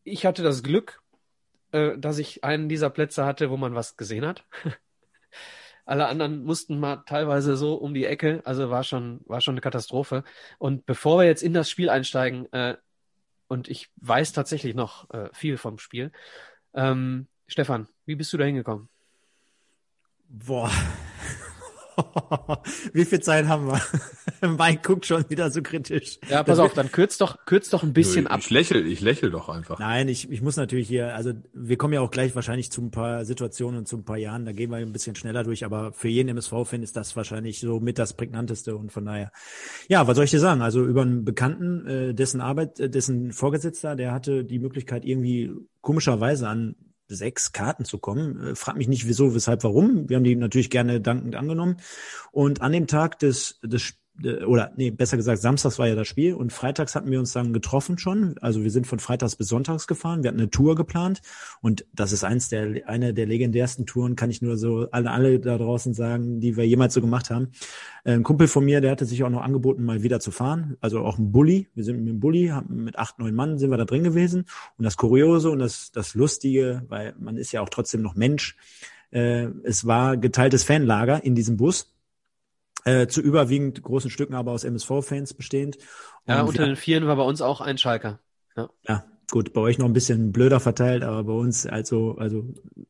ich 0.03 0.25
hatte 0.25 0.43
das 0.43 0.61
Glück, 0.61 1.01
äh, 1.71 1.97
dass 1.97 2.17
ich 2.17 2.43
einen 2.43 2.67
dieser 2.67 2.89
Plätze 2.89 3.23
hatte, 3.25 3.49
wo 3.49 3.55
man 3.55 3.75
was 3.75 3.95
gesehen 3.95 4.25
hat. 4.25 4.43
Alle 5.85 6.07
anderen 6.07 6.43
mussten 6.43 6.79
mal 6.79 6.97
teilweise 7.05 7.55
so 7.55 7.75
um 7.75 7.93
die 7.93 8.05
Ecke, 8.05 8.41
also 8.43 8.69
war 8.69 8.83
schon, 8.83 9.21
war 9.25 9.39
schon 9.39 9.53
eine 9.53 9.61
Katastrophe. 9.61 10.25
Und 10.57 10.85
bevor 10.85 11.19
wir 11.19 11.25
jetzt 11.25 11.43
in 11.43 11.53
das 11.53 11.69
Spiel 11.69 11.89
einsteigen, 11.89 12.51
äh, 12.51 12.75
und 13.47 13.69
ich 13.69 13.89
weiß 13.97 14.33
tatsächlich 14.33 14.75
noch 14.75 15.09
äh, 15.11 15.29
viel 15.31 15.57
vom 15.57 15.77
Spiel, 15.77 16.11
ähm, 16.73 17.27
Stefan, 17.47 17.87
wie 18.05 18.15
bist 18.15 18.33
du 18.33 18.37
da 18.37 18.45
hingekommen? 18.45 18.89
Boah, 20.33 20.71
Wie 22.93 23.05
viel 23.05 23.19
Zeit 23.19 23.47
haben 23.47 23.67
wir? 23.67 23.81
Mike 24.57 24.81
guckt 24.83 25.05
schon 25.05 25.29
wieder 25.29 25.49
so 25.51 25.61
kritisch. 25.61 26.19
Ja, 26.29 26.43
pass 26.43 26.57
das 26.57 26.59
auf, 26.59 26.73
dann 26.73 26.91
kürzt 26.91 27.21
doch, 27.21 27.45
kürzt 27.45 27.73
doch 27.73 27.83
ein 27.83 27.93
bisschen 27.93 28.25
ich 28.25 28.31
ab. 28.31 28.39
Ich 28.39 28.49
lächel, 28.49 28.85
ich 28.85 29.01
lächel 29.01 29.31
doch 29.31 29.49
einfach. 29.49 29.79
Nein, 29.79 30.07
ich, 30.07 30.29
ich 30.31 30.41
muss 30.41 30.57
natürlich 30.57 30.87
hier, 30.87 31.15
also 31.15 31.33
wir 31.53 31.77
kommen 31.77 31.93
ja 31.93 32.01
auch 32.01 32.11
gleich 32.11 32.35
wahrscheinlich 32.35 32.71
zu 32.71 32.81
ein 32.81 32.91
paar 32.91 33.25
Situationen 33.25 33.79
und 33.79 33.87
zu 33.87 33.97
ein 33.97 34.05
paar 34.05 34.17
Jahren, 34.17 34.45
da 34.45 34.51
gehen 34.51 34.69
wir 34.71 34.77
ein 34.77 34.91
bisschen 34.91 35.15
schneller 35.15 35.43
durch, 35.43 35.65
aber 35.65 35.93
für 35.93 36.09
jeden 36.09 36.29
MSV-Fan 36.29 36.83
ist 36.83 36.95
das 36.95 37.15
wahrscheinlich 37.15 37.59
so 37.59 37.79
mit 37.79 37.99
das 37.99 38.13
prägnanteste 38.13 38.75
und 38.75 38.91
von 38.91 39.05
daher. 39.05 39.31
Ja, 39.87 40.07
was 40.07 40.15
soll 40.15 40.25
ich 40.25 40.31
dir 40.31 40.39
sagen? 40.39 40.61
Also 40.61 40.83
über 40.85 41.03
einen 41.03 41.25
Bekannten, 41.25 41.87
äh, 41.87 42.13
dessen 42.13 42.41
Arbeit, 42.41 42.79
äh, 42.79 42.89
dessen 42.89 43.31
Vorgesetzter, 43.31 43.95
der 43.95 44.11
hatte 44.11 44.43
die 44.43 44.59
Möglichkeit 44.59 45.05
irgendwie 45.05 45.51
komischerweise 45.81 46.47
an 46.47 46.75
sechs 47.15 47.51
Karten 47.51 47.85
zu 47.85 47.97
kommen. 47.97 48.41
Äh, 48.41 48.55
frag 48.55 48.75
mich 48.75 48.87
nicht 48.87 49.07
wieso, 49.07 49.35
weshalb, 49.35 49.63
warum. 49.63 50.09
Wir 50.09 50.17
haben 50.17 50.23
die 50.23 50.35
natürlich 50.35 50.69
gerne 50.69 51.01
dankend 51.01 51.35
angenommen. 51.35 51.77
Und 52.31 52.61
an 52.61 52.71
dem 52.71 52.87
Tag 52.87 53.19
des, 53.19 53.59
des 53.63 53.95
oder 54.21 54.71
nee, 54.77 54.91
besser 54.91 55.17
gesagt, 55.17 55.41
samstags 55.41 55.79
war 55.79 55.87
ja 55.87 55.95
das 55.95 56.07
Spiel 56.07 56.35
und 56.35 56.53
freitags 56.53 56.93
hatten 56.95 57.09
wir 57.09 57.19
uns 57.19 57.33
dann 57.33 57.51
getroffen 57.51 57.97
schon. 57.97 58.35
Also 58.41 58.63
wir 58.63 58.69
sind 58.69 58.85
von 58.85 58.99
freitags 58.99 59.35
bis 59.35 59.47
sonntags 59.47 59.87
gefahren. 59.87 60.23
Wir 60.23 60.29
hatten 60.29 60.39
eine 60.39 60.51
Tour 60.51 60.75
geplant 60.75 61.21
und 61.61 61.85
das 61.93 62.11
ist 62.11 62.23
eins 62.23 62.47
der, 62.47 62.87
eine 62.87 63.13
der 63.13 63.25
legendärsten 63.25 63.85
Touren, 63.87 64.15
kann 64.15 64.29
ich 64.29 64.41
nur 64.41 64.55
so 64.57 64.87
alle, 64.91 65.09
alle 65.09 65.39
da 65.39 65.57
draußen 65.57 65.95
sagen, 65.95 66.39
die 66.39 66.55
wir 66.55 66.67
jemals 66.67 66.93
so 66.93 67.01
gemacht 67.01 67.31
haben. 67.31 67.49
Äh, 68.03 68.13
ein 68.13 68.23
Kumpel 68.23 68.47
von 68.47 68.63
mir, 68.63 68.81
der 68.81 68.91
hatte 68.91 69.05
sich 69.05 69.23
auch 69.23 69.29
noch 69.29 69.41
angeboten, 69.41 69.83
mal 69.83 70.03
wieder 70.03 70.19
zu 70.19 70.29
fahren. 70.29 70.77
Also 70.79 70.99
auch 70.99 71.17
ein 71.17 71.31
Bulli. 71.31 71.67
Wir 71.73 71.83
sind 71.83 71.97
mit 71.97 72.07
dem 72.07 72.19
Bulli, 72.19 72.53
mit 72.69 72.99
acht, 72.99 73.17
neun 73.17 73.33
Mann 73.33 73.57
sind 73.57 73.71
wir 73.71 73.77
da 73.77 73.85
drin 73.85 74.03
gewesen. 74.03 74.45
Und 74.77 74.85
das 74.85 74.95
Kuriose 74.95 75.49
und 75.49 75.59
das, 75.59 75.91
das 75.91 76.13
Lustige, 76.13 76.83
weil 76.87 77.15
man 77.19 77.37
ist 77.37 77.51
ja 77.51 77.61
auch 77.61 77.69
trotzdem 77.69 78.03
noch 78.03 78.15
Mensch, 78.15 78.57
äh, 79.11 79.47
es 79.63 79.85
war 79.85 80.17
geteiltes 80.17 80.63
Fanlager 80.63 81.23
in 81.23 81.35
diesem 81.35 81.57
Bus 81.57 81.92
äh, 82.85 83.07
zu 83.07 83.21
überwiegend 83.21 83.81
großen 83.81 84.09
Stücken 84.09 84.33
aber 84.33 84.51
aus 84.51 84.63
MSV-Fans 84.63 85.33
bestehend. 85.33 85.77
Und 86.25 86.33
ja, 86.33 86.41
unter 86.41 86.65
den 86.65 86.75
Vieren 86.75 87.07
war 87.07 87.15
bei 87.15 87.23
uns 87.23 87.41
auch 87.41 87.61
ein 87.61 87.77
Schalker. 87.77 88.19
Ja. 88.55 88.69
ja, 88.87 89.03
gut, 89.31 89.51
bei 89.53 89.61
euch 89.61 89.79
noch 89.79 89.87
ein 89.87 89.93
bisschen 89.93 90.31
blöder 90.31 90.59
verteilt, 90.59 91.01
aber 91.01 91.23
bei 91.23 91.33
uns 91.33 91.65
also 91.65 92.17
also 92.19 92.45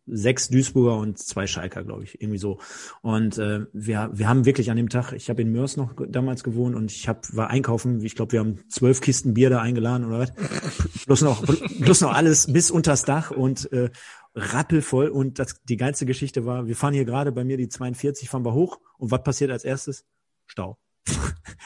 sechs 0.06 0.50
Duisburger 0.50 0.98
und 0.98 1.18
zwei 1.18 1.48
Schalker, 1.48 1.84
glaube 1.84 2.04
ich, 2.04 2.22
irgendwie 2.22 2.38
so. 2.38 2.60
Und 3.02 3.38
äh, 3.38 3.62
wir 3.72 4.10
wir 4.12 4.28
haben 4.28 4.46
wirklich 4.46 4.70
an 4.70 4.78
dem 4.78 4.90
Tag, 4.90 5.14
ich 5.14 5.30
habe 5.30 5.42
in 5.42 5.54
Mörs 5.54 5.78
noch 5.78 5.94
damals 6.10 6.44
gewohnt 6.44 6.76
und 6.76 6.92
ich 6.92 7.08
hab, 7.08 7.34
war 7.34 7.50
einkaufen, 7.50 8.04
ich 8.04 8.16
glaube, 8.16 8.34
wir 8.34 8.42
haben 8.42 8.60
zwölf 8.68 9.00
Kisten 9.00 9.34
Bier 9.34 9.50
da 9.50 9.62
eingeladen 9.62 10.06
oder 10.06 10.20
was, 10.20 10.34
plus 11.06 11.22
noch 11.22 11.44
plus 11.82 12.02
noch 12.02 12.14
alles 12.14 12.52
bis 12.52 12.72
unters 12.72 13.04
Dach 13.06 13.32
und 13.32 13.72
äh, 13.72 13.90
rappelvoll 14.36 15.10
und 15.10 15.40
das, 15.40 15.62
die 15.64 15.78
ganze 15.78 16.06
Geschichte 16.06 16.46
war, 16.46 16.68
wir 16.68 16.76
fahren 16.76 16.94
hier 16.94 17.06
gerade 17.06 17.32
bei 17.32 17.44
mir 17.44 17.58
die 17.58 17.70
42, 17.70 18.30
fahren 18.30 18.46
wir 18.46 18.54
hoch 18.54 18.80
und 18.98 19.12
was 19.12 19.24
passiert 19.24 19.52
als 19.52 19.64
erstes? 19.64 20.06
Stau. 20.46 20.78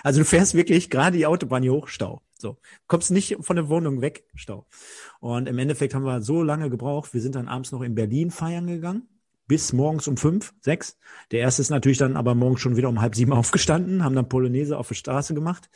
also 0.03 0.19
du 0.19 0.25
fährst 0.25 0.53
wirklich 0.53 0.89
gerade 0.89 1.17
die 1.17 1.25
Autobahn 1.25 1.63
hier 1.63 1.73
hoch, 1.73 1.87
Stau. 1.87 2.21
So, 2.37 2.57
kommst 2.87 3.09
nicht 3.09 3.37
von 3.41 3.55
der 3.55 3.69
Wohnung 3.69 4.01
weg, 4.01 4.25
Stau. 4.35 4.67
Und 5.19 5.47
im 5.47 5.57
Endeffekt 5.57 5.95
haben 5.95 6.03
wir 6.03 6.21
so 6.21 6.43
lange 6.43 6.69
gebraucht, 6.69 7.13
wir 7.13 7.21
sind 7.21 7.35
dann 7.35 7.47
abends 7.47 7.71
noch 7.71 7.81
in 7.81 7.95
Berlin 7.95 8.31
feiern 8.31 8.67
gegangen, 8.67 9.07
bis 9.47 9.73
morgens 9.73 10.07
um 10.07 10.17
fünf, 10.17 10.53
sechs. 10.59 10.97
Der 11.31 11.39
erste 11.39 11.61
ist 11.61 11.69
natürlich 11.69 11.97
dann 11.97 12.17
aber 12.17 12.35
morgens 12.35 12.61
schon 12.61 12.75
wieder 12.75 12.89
um 12.89 13.01
halb 13.01 13.15
sieben 13.15 13.33
aufgestanden, 13.33 14.03
haben 14.03 14.15
dann 14.15 14.29
Polonaise 14.29 14.77
auf 14.77 14.89
der 14.89 14.95
Straße 14.95 15.33
gemacht 15.33 15.69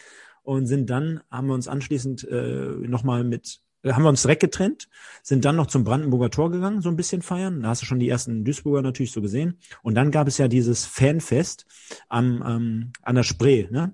und 0.43 0.67
sind 0.67 0.89
dann, 0.89 1.21
haben 1.31 1.47
wir 1.47 1.53
uns 1.53 1.67
anschließend 1.67 2.27
äh, 2.27 2.67
nochmal 2.87 3.23
mit 3.23 3.61
haben 3.85 4.03
wir 4.03 4.09
uns 4.09 4.21
direkt 4.21 4.41
getrennt, 4.41 4.89
sind 5.23 5.45
dann 5.45 5.55
noch 5.55 5.67
zum 5.67 5.83
Brandenburger 5.83 6.29
Tor 6.29 6.51
gegangen, 6.51 6.81
so 6.81 6.89
ein 6.89 6.95
bisschen 6.95 7.21
feiern. 7.21 7.61
Da 7.61 7.69
hast 7.69 7.81
du 7.81 7.85
schon 7.85 7.99
die 7.99 8.09
ersten 8.09 8.43
Duisburger 8.45 8.81
natürlich 8.81 9.11
so 9.11 9.21
gesehen. 9.21 9.57
Und 9.81 9.95
dann 9.95 10.11
gab 10.11 10.27
es 10.27 10.37
ja 10.37 10.47
dieses 10.47 10.85
Fanfest 10.85 11.65
am, 12.09 12.43
ähm, 12.45 12.93
an 13.01 13.15
der 13.15 13.23
Spree, 13.23 13.67
ne? 13.71 13.93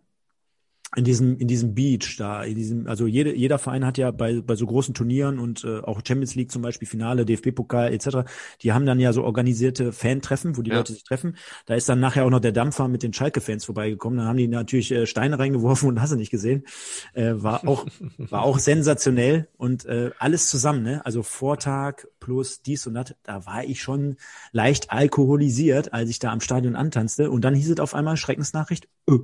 In 0.96 1.04
diesem 1.04 1.38
in 1.38 1.48
diesem 1.48 1.74
Beach 1.74 2.16
da 2.18 2.44
in 2.44 2.56
diesem 2.56 2.88
also 2.88 3.08
jede, 3.08 3.36
jeder 3.36 3.60
Verein 3.60 3.86
hat 3.86 3.98
ja 3.98 4.12
bei 4.12 4.42
bei 4.42 4.56
so 4.56 4.66
großen 4.66 4.94
Turnieren 4.94 5.38
und 5.38 5.64
äh, 5.64 5.80
auch 5.80 6.02
Champions 6.06 6.36
League 6.36 6.52
zum 6.52 6.62
Beispiel 6.62 6.88
Finale 6.88 7.26
DFB 7.26 7.54
Pokal 7.54 7.94
etc 7.94 8.30
die 8.62 8.72
haben 8.72 8.86
dann 8.86 9.00
ja 9.00 9.12
so 9.12 9.24
organisierte 9.24 9.92
Fan-Treffen 9.92 10.58
wo 10.58 10.62
die 10.62 10.72
ja. 10.72 10.78
Leute 10.78 10.94
sich 10.94 11.04
treffen. 11.04 11.38
Da 11.66 11.76
ist 11.76 11.88
dann 11.88 12.00
nachher 12.00 12.26
auch 12.26 12.30
noch 12.30 12.40
der 12.40 12.52
Dampfer 12.52 12.88
mit 12.88 13.04
den 13.04 13.14
Schalke 13.14 13.42
Fans 13.42 13.66
vorbeigekommen. 13.66 14.18
Dann 14.18 14.28
haben 14.28 14.38
die 14.38 14.48
natürlich 14.48 14.92
äh, 14.92 15.06
Steine 15.06 15.40
reingeworfen 15.40 15.90
und 15.90 16.02
hast 16.02 16.12
du 16.12 16.16
nicht 16.16 16.32
gesehen. 16.32 16.66
Äh, 17.14 17.34
war 17.38 17.68
auch 17.68 17.86
war 18.18 18.44
auch 18.44 18.60
sensationell 18.60 19.48
und 19.58 19.86
äh, 19.86 20.12
alles 20.20 20.50
zusammen 20.50 20.84
ne? 20.84 21.06
Also 21.06 21.24
Vortag 21.24 22.06
plus 22.20 22.62
dies 22.62 22.88
und 22.88 22.96
das 22.96 23.16
da 23.24 23.46
war 23.46 23.64
ich 23.64 23.82
schon 23.82 24.18
leicht 24.52 24.92
alkoholisiert 24.92 25.94
als 25.94 26.10
ich 26.10 26.20
da 26.20 26.32
am 26.32 26.42
Stadion 26.42 26.76
antanzte. 26.76 27.30
Und 27.30 27.42
dann 27.42 27.56
hieß 27.56 27.70
es 27.72 27.80
auf 27.80 27.94
einmal 27.94 28.18
Schreckensnachricht 28.18 28.88
öh, 29.10 29.20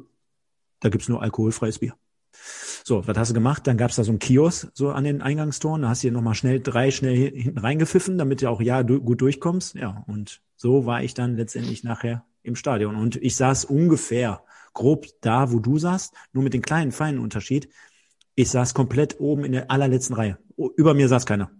da 0.83 0.89
gibt's 0.89 1.07
nur 1.07 1.21
alkoholfreies 1.21 1.79
Bier. 1.79 1.93
So, 2.83 3.07
was 3.07 3.17
hast 3.17 3.29
du 3.29 3.33
gemacht? 3.33 3.65
Dann 3.65 3.77
gab's 3.77 3.95
da 3.95 4.03
so 4.03 4.11
ein 4.11 4.19
Kiosk 4.19 4.69
so 4.73 4.91
an 4.91 5.05
den 5.05 5.21
Eingangstoren. 5.21 5.83
Da 5.83 5.89
hast 5.89 6.03
du 6.03 6.07
hier 6.07 6.11
nochmal 6.11 6.35
schnell 6.35 6.59
drei 6.59 6.91
schnell 6.91 7.15
hinten 7.15 7.57
reingepfiffen, 7.57 8.17
damit 8.17 8.41
du 8.41 8.49
auch 8.49 8.61
ja 8.61 8.83
du, 8.83 8.99
gut 8.99 9.21
durchkommst. 9.21 9.75
Ja, 9.75 10.03
und 10.07 10.41
so 10.57 10.85
war 10.85 11.01
ich 11.01 11.13
dann 11.13 11.37
letztendlich 11.37 11.85
nachher 11.85 12.25
im 12.41 12.57
Stadion. 12.57 12.97
Und 12.97 13.15
ich 13.15 13.37
saß 13.37 13.63
ungefähr 13.65 14.43
grob 14.73 15.05
da, 15.21 15.53
wo 15.53 15.59
du 15.59 15.77
saßt, 15.77 16.13
nur 16.33 16.43
mit 16.43 16.53
dem 16.53 16.61
kleinen, 16.61 16.91
feinen 16.91 17.21
Unterschied. 17.21 17.69
Ich 18.35 18.49
saß 18.49 18.73
komplett 18.73 19.19
oben 19.21 19.45
in 19.45 19.53
der 19.53 19.71
allerletzten 19.71 20.15
Reihe. 20.15 20.37
Über 20.75 20.93
mir 20.93 21.07
saß 21.07 21.25
keiner. 21.25 21.51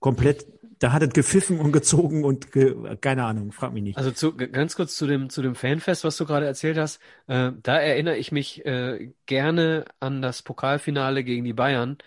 Komplett 0.00 0.46
da 0.78 0.92
hat 0.92 1.02
es 1.02 1.10
gepfiffen 1.10 1.60
und 1.60 1.72
gezogen 1.72 2.24
und 2.24 2.52
ge 2.52 2.96
keine 3.00 3.24
Ahnung, 3.24 3.52
frag 3.52 3.72
mich 3.72 3.82
nicht. 3.82 3.98
Also 3.98 4.10
zu, 4.10 4.36
ganz 4.36 4.76
kurz 4.76 4.96
zu 4.96 5.06
dem 5.06 5.30
zu 5.30 5.42
dem 5.42 5.54
Fanfest, 5.54 6.04
was 6.04 6.16
du 6.16 6.26
gerade 6.26 6.46
erzählt 6.46 6.78
hast. 6.78 7.00
Äh, 7.26 7.52
da 7.62 7.78
erinnere 7.78 8.16
ich 8.16 8.32
mich 8.32 8.64
äh, 8.64 9.12
gerne 9.26 9.84
an 10.00 10.22
das 10.22 10.42
Pokalfinale 10.42 11.24
gegen 11.24 11.44
die 11.44 11.52
Bayern 11.52 11.98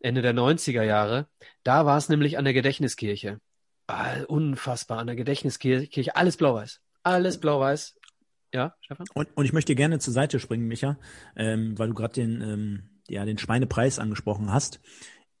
Ende 0.00 0.22
der 0.22 0.34
90er 0.34 0.82
Jahre. 0.82 1.26
Da 1.62 1.86
war 1.86 1.98
es 1.98 2.08
nämlich 2.08 2.38
an 2.38 2.44
der 2.44 2.54
Gedächtniskirche. 2.54 3.40
Ah, 3.86 4.22
unfassbar 4.28 4.98
an 4.98 5.06
der 5.06 5.16
Gedächtniskirche, 5.16 6.16
alles 6.16 6.36
blau-weiß, 6.36 6.80
alles 7.02 7.38
blau-weiß. 7.38 7.96
Ja, 8.52 8.74
Stefan? 8.80 9.06
Und, 9.14 9.28
und 9.36 9.44
ich 9.44 9.52
möchte 9.52 9.74
gerne 9.74 9.98
zur 9.98 10.12
Seite 10.12 10.40
springen, 10.40 10.66
Micha, 10.66 10.98
ähm, 11.36 11.78
weil 11.78 11.88
du 11.88 11.94
gerade 11.94 12.14
den 12.14 12.40
ähm, 12.40 12.96
ja 13.08 13.24
den 13.24 13.38
Schweinepreis 13.38 13.98
angesprochen 13.98 14.52
hast. 14.52 14.80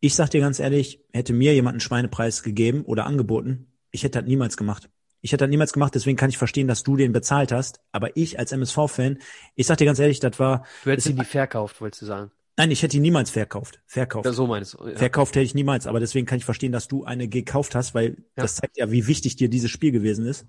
Ich 0.06 0.14
sag 0.14 0.30
dir 0.30 0.40
ganz 0.40 0.60
ehrlich, 0.60 1.00
hätte 1.12 1.32
mir 1.32 1.52
jemand 1.52 1.74
einen 1.74 1.80
Schweinepreis 1.80 2.44
gegeben 2.44 2.84
oder 2.84 3.06
angeboten, 3.06 3.72
ich 3.90 4.04
hätte 4.04 4.20
das 4.20 4.28
niemals 4.28 4.56
gemacht. 4.56 4.88
Ich 5.20 5.32
hätte 5.32 5.42
das 5.42 5.50
niemals 5.50 5.72
gemacht, 5.72 5.96
deswegen 5.96 6.16
kann 6.16 6.30
ich 6.30 6.38
verstehen, 6.38 6.68
dass 6.68 6.84
du 6.84 6.96
den 6.96 7.10
bezahlt 7.10 7.50
hast. 7.50 7.80
Aber 7.90 8.16
ich 8.16 8.38
als 8.38 8.52
MSV-Fan, 8.52 9.18
ich 9.56 9.66
sag 9.66 9.78
dir 9.78 9.84
ganz 9.84 9.98
ehrlich, 9.98 10.20
das 10.20 10.38
war. 10.38 10.64
Du 10.84 10.90
hättest 10.90 11.08
ihn 11.08 11.16
nie 11.16 11.24
verkauft, 11.24 11.80
wolltest 11.80 12.02
du 12.02 12.06
sagen. 12.06 12.30
Nein, 12.56 12.70
ich 12.70 12.84
hätte 12.84 12.98
ihn 12.98 13.02
niemals 13.02 13.30
verkauft. 13.30 13.80
Verkauft. 13.84 14.26
Ja, 14.26 14.32
so 14.32 14.46
meinst 14.46 14.74
du. 14.74 14.86
Ja. 14.86 14.96
Verkauft 14.96 15.34
hätte 15.34 15.44
ich 15.44 15.56
niemals, 15.56 15.88
aber 15.88 15.98
deswegen 15.98 16.24
kann 16.24 16.38
ich 16.38 16.44
verstehen, 16.44 16.70
dass 16.70 16.86
du 16.86 17.02
eine 17.02 17.26
gekauft 17.26 17.74
hast, 17.74 17.92
weil 17.92 18.10
ja. 18.10 18.14
das 18.36 18.54
zeigt 18.54 18.78
ja, 18.78 18.92
wie 18.92 19.08
wichtig 19.08 19.34
dir 19.34 19.48
dieses 19.48 19.72
Spiel 19.72 19.90
gewesen 19.90 20.24
ist. 20.24 20.46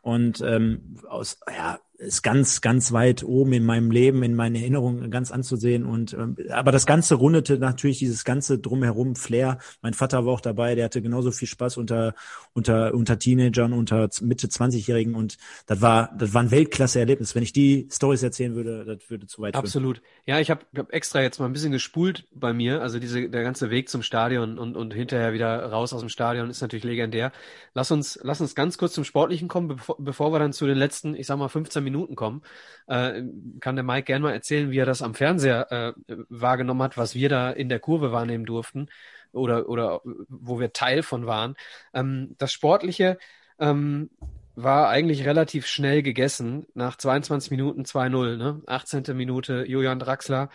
Und 0.00 0.40
ähm, 0.40 0.96
aus, 1.06 1.40
ja, 1.54 1.78
ist 1.98 2.22
ganz, 2.22 2.60
ganz 2.60 2.92
weit 2.92 3.22
oben 3.22 3.52
in 3.52 3.64
meinem 3.64 3.90
Leben, 3.90 4.22
in 4.22 4.34
meinen 4.34 4.56
Erinnerungen 4.56 5.10
ganz 5.10 5.30
anzusehen. 5.30 5.86
Und 5.86 6.12
ähm, 6.12 6.36
aber 6.50 6.72
das 6.72 6.86
Ganze 6.86 7.14
rundete 7.14 7.58
natürlich 7.58 7.98
dieses 7.98 8.24
ganze 8.24 8.58
drumherum 8.58 9.14
Flair. 9.14 9.58
Mein 9.80 9.94
Vater 9.94 10.26
war 10.26 10.32
auch 10.32 10.40
dabei, 10.40 10.74
der 10.74 10.86
hatte 10.86 11.02
genauso 11.02 11.30
viel 11.30 11.46
Spaß 11.46 11.76
unter 11.76 12.14
unter 12.52 12.94
unter 12.94 13.18
Teenagern, 13.18 13.72
unter 13.72 14.08
Mitte 14.22 14.48
20-Jährigen 14.48 15.14
und 15.14 15.36
das 15.66 15.80
war 15.80 16.10
das 16.18 16.34
war 16.34 16.42
ein 16.42 16.50
Weltklasse-Erlebnis. 16.50 17.34
Wenn 17.34 17.44
ich 17.44 17.52
die 17.52 17.88
Stories 17.92 18.22
erzählen 18.22 18.54
würde, 18.56 18.84
das 18.84 19.08
würde 19.08 19.26
zu 19.26 19.42
weit. 19.42 19.54
Absolut. 19.54 19.98
Führen. 19.98 20.08
Ja, 20.26 20.40
ich 20.40 20.50
habe 20.50 20.62
hab 20.76 20.92
extra 20.92 21.22
jetzt 21.22 21.38
mal 21.38 21.46
ein 21.46 21.52
bisschen 21.52 21.72
gespult 21.72 22.26
bei 22.34 22.52
mir. 22.52 22.82
Also 22.82 22.98
diese 22.98 23.28
der 23.28 23.42
ganze 23.44 23.70
Weg 23.70 23.88
zum 23.88 24.02
Stadion 24.02 24.58
und 24.58 24.76
und 24.76 24.92
hinterher 24.92 25.32
wieder 25.32 25.64
raus 25.66 25.92
aus 25.92 26.00
dem 26.00 26.08
Stadion 26.08 26.50
ist 26.50 26.60
natürlich 26.60 26.84
legendär. 26.84 27.30
Lass 27.72 27.92
uns 27.92 28.18
lass 28.22 28.40
uns 28.40 28.56
ganz 28.56 28.78
kurz 28.78 28.94
zum 28.94 29.04
Sportlichen 29.04 29.46
kommen, 29.46 29.68
bevor, 29.68 29.96
bevor 29.98 30.32
wir 30.32 30.40
dann 30.40 30.52
zu 30.52 30.66
den 30.66 30.76
letzten, 30.76 31.14
ich 31.14 31.28
sag 31.28 31.38
mal 31.38 31.48
15 31.48 31.83
Minuten 31.84 32.16
kommen, 32.16 32.42
äh, 32.86 33.22
kann 33.60 33.76
der 33.76 33.84
Mike 33.84 34.04
gerne 34.04 34.22
mal 34.24 34.32
erzählen, 34.32 34.70
wie 34.70 34.78
er 34.78 34.86
das 34.86 35.02
am 35.02 35.14
Fernseher 35.14 35.70
äh, 35.70 35.92
wahrgenommen 36.28 36.82
hat, 36.82 36.96
was 36.96 37.14
wir 37.14 37.28
da 37.28 37.50
in 37.50 37.68
der 37.68 37.80
Kurve 37.80 38.12
wahrnehmen 38.12 38.46
durften 38.46 38.88
oder, 39.32 39.68
oder 39.68 40.00
wo 40.28 40.60
wir 40.60 40.72
Teil 40.72 41.02
von 41.02 41.26
waren. 41.26 41.56
Ähm, 41.92 42.34
das 42.38 42.52
Sportliche, 42.52 43.18
ähm, 43.58 44.10
war 44.56 44.88
eigentlich 44.88 45.24
relativ 45.26 45.66
schnell 45.66 46.02
gegessen. 46.02 46.66
Nach 46.74 46.96
22 46.96 47.50
Minuten 47.50 47.82
2-0, 47.82 48.36
ne? 48.36 48.62
18. 48.66 49.16
Minute 49.16 49.64
Julian 49.66 49.98
Draxler, 49.98 50.48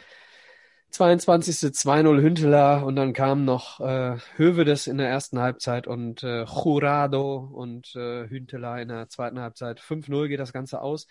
22. 0.91 1.55
2-0 1.55 2.21
Hünteler 2.21 2.85
und 2.85 2.95
dann 2.95 3.13
kam 3.13 3.45
noch 3.45 3.79
äh, 3.79 4.17
Hövedes 4.35 4.87
in 4.87 4.97
der 4.97 5.07
ersten 5.07 5.39
Halbzeit 5.39 5.87
und 5.87 6.23
äh, 6.23 6.43
Jurado 6.43 7.37
und 7.37 7.95
äh, 7.95 8.27
Hünteler 8.27 8.81
in 8.81 8.87
der 8.89 9.07
zweiten 9.09 9.39
Halbzeit. 9.39 9.79
5-0 9.79 10.27
geht 10.27 10.39
das 10.39 10.53
Ganze 10.53 10.81
aus. 10.81 11.07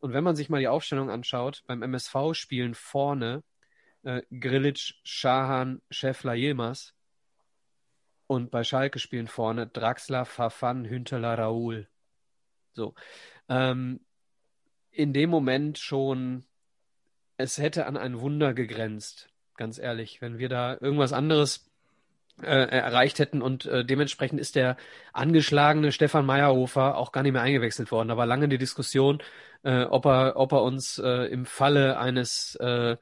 Und 0.00 0.12
wenn 0.12 0.24
man 0.24 0.36
sich 0.36 0.48
mal 0.48 0.60
die 0.60 0.68
Aufstellung 0.68 1.10
anschaut, 1.10 1.62
beim 1.66 1.82
MSV 1.82 2.32
spielen 2.32 2.74
vorne 2.74 3.42
äh, 4.02 4.22
Grilic, 4.30 4.94
Schahan, 5.02 5.82
Schäffler, 5.90 6.34
Yilmaz. 6.34 6.94
Und 8.26 8.50
bei 8.50 8.62
Schalke 8.64 8.98
spielen 8.98 9.26
vorne 9.26 9.66
Draxler, 9.66 10.24
Fafan, 10.24 10.84
Hünteler, 10.88 11.38
Raoul. 11.38 11.88
So. 12.72 12.94
Ähm, 13.48 14.00
in 14.90 15.12
dem 15.12 15.30
Moment 15.30 15.78
schon, 15.78 16.44
es 17.38 17.56
hätte 17.56 17.86
an 17.86 17.96
ein 17.96 18.20
Wunder 18.20 18.52
gegrenzt, 18.52 19.28
ganz 19.56 19.78
ehrlich. 19.78 20.20
Wenn 20.20 20.38
wir 20.38 20.48
da 20.48 20.76
irgendwas 20.80 21.12
anderes 21.12 21.70
äh, 22.42 22.46
erreicht 22.46 23.18
hätten 23.20 23.42
und 23.42 23.66
äh, 23.66 23.84
dementsprechend 23.84 24.40
ist 24.40 24.56
der 24.56 24.76
angeschlagene 25.12 25.92
Stefan 25.92 26.26
Meyerhofer 26.26 26.96
auch 26.96 27.12
gar 27.12 27.22
nicht 27.22 27.32
mehr 27.32 27.42
eingewechselt 27.42 27.90
worden. 27.90 28.08
Da 28.08 28.16
war 28.16 28.26
lange 28.26 28.48
die 28.48 28.58
Diskussion, 28.58 29.22
äh, 29.62 29.84
ob, 29.84 30.06
er, 30.06 30.36
ob 30.36 30.52
er 30.52 30.62
uns 30.62 30.98
äh, 30.98 31.26
im 31.32 31.46
Falle 31.46 31.98
eines, 31.98 32.56
äh, 32.56 32.96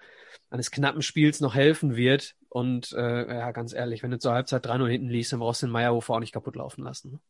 eines 0.51 0.71
knappen 0.71 1.03
Spiels 1.03 1.41
noch 1.41 1.55
helfen 1.55 1.97
wird. 1.97 2.35
Und 2.49 2.93
äh, 2.93 3.39
ja, 3.39 3.51
ganz 3.53 3.73
ehrlich, 3.75 4.03
wenn 4.03 4.11
du 4.11 4.19
zur 4.19 4.33
Halbzeit 4.33 4.67
3-0 4.67 4.89
hinten 4.89 5.09
liest, 5.09 5.33
dann 5.33 5.41
brauchst 5.41 5.63
du 5.63 5.67
den 5.67 5.73
Meyerhofer 5.73 6.15
auch 6.15 6.21
nicht 6.21 6.33
kaputt 6.33 6.57
laufen 6.57 6.85
lassen. 6.85 7.21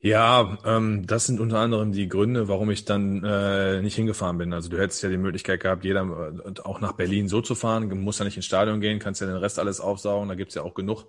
Ja, 0.00 0.58
ähm, 0.64 1.06
das 1.06 1.26
sind 1.26 1.40
unter 1.40 1.58
anderem 1.58 1.90
die 1.90 2.08
Gründe, 2.08 2.46
warum 2.46 2.70
ich 2.70 2.84
dann 2.84 3.24
äh, 3.24 3.82
nicht 3.82 3.96
hingefahren 3.96 4.38
bin. 4.38 4.52
Also 4.52 4.68
du 4.68 4.78
hättest 4.78 5.02
ja 5.02 5.08
die 5.08 5.16
Möglichkeit 5.16 5.60
gehabt, 5.60 5.84
jeder 5.84 6.02
äh, 6.02 6.60
auch 6.60 6.80
nach 6.80 6.92
Berlin 6.92 7.28
so 7.28 7.40
zu 7.40 7.56
fahren. 7.56 7.90
Du 7.90 7.96
musst 7.96 8.20
ja 8.20 8.24
nicht 8.24 8.36
ins 8.36 8.46
Stadion 8.46 8.80
gehen, 8.80 9.00
kannst 9.00 9.20
ja 9.20 9.26
den 9.26 9.36
Rest 9.36 9.58
alles 9.58 9.80
aufsaugen. 9.80 10.28
Da 10.28 10.36
gibt's 10.36 10.54
ja 10.54 10.62
auch 10.62 10.74
genug 10.74 11.06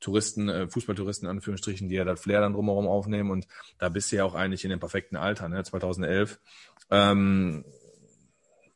Touristen, 0.00 0.48
äh, 0.48 0.66
Fußballtouristen 0.68 1.28
in 1.28 1.36
Anführungsstrichen, 1.36 1.90
die 1.90 1.96
ja 1.96 2.04
das 2.04 2.20
Flair 2.20 2.40
dann 2.40 2.54
drumherum 2.54 2.88
aufnehmen. 2.88 3.30
Und 3.30 3.46
da 3.78 3.90
bist 3.90 4.10
du 4.10 4.16
ja 4.16 4.24
auch 4.24 4.34
eigentlich 4.34 4.64
in 4.64 4.70
dem 4.70 4.80
perfekten 4.80 5.16
Alter, 5.16 5.50
ne? 5.50 5.62
2011. 5.62 6.40
Ähm, 6.90 7.64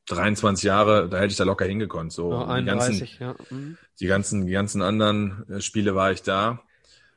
23 0.07 0.65
Jahre, 0.65 1.09
da 1.09 1.17
hätte 1.17 1.29
ich 1.29 1.37
da 1.37 1.45
locker 1.45 1.65
hingekonnt. 1.65 2.13
So 2.13 2.31
ja, 2.33 2.47
31, 2.47 3.17
die 3.17 3.19
ganzen, 3.19 3.47
ja. 3.51 3.57
Mhm. 3.57 3.79
Die 4.01 4.07
ganzen, 4.07 4.47
die 4.47 4.53
ganzen 4.53 4.83
anderen 4.83 5.49
äh, 5.49 5.61
Spiele 5.63 5.95
war 5.95 6.13
ich 6.13 6.23
da. 6.23 6.61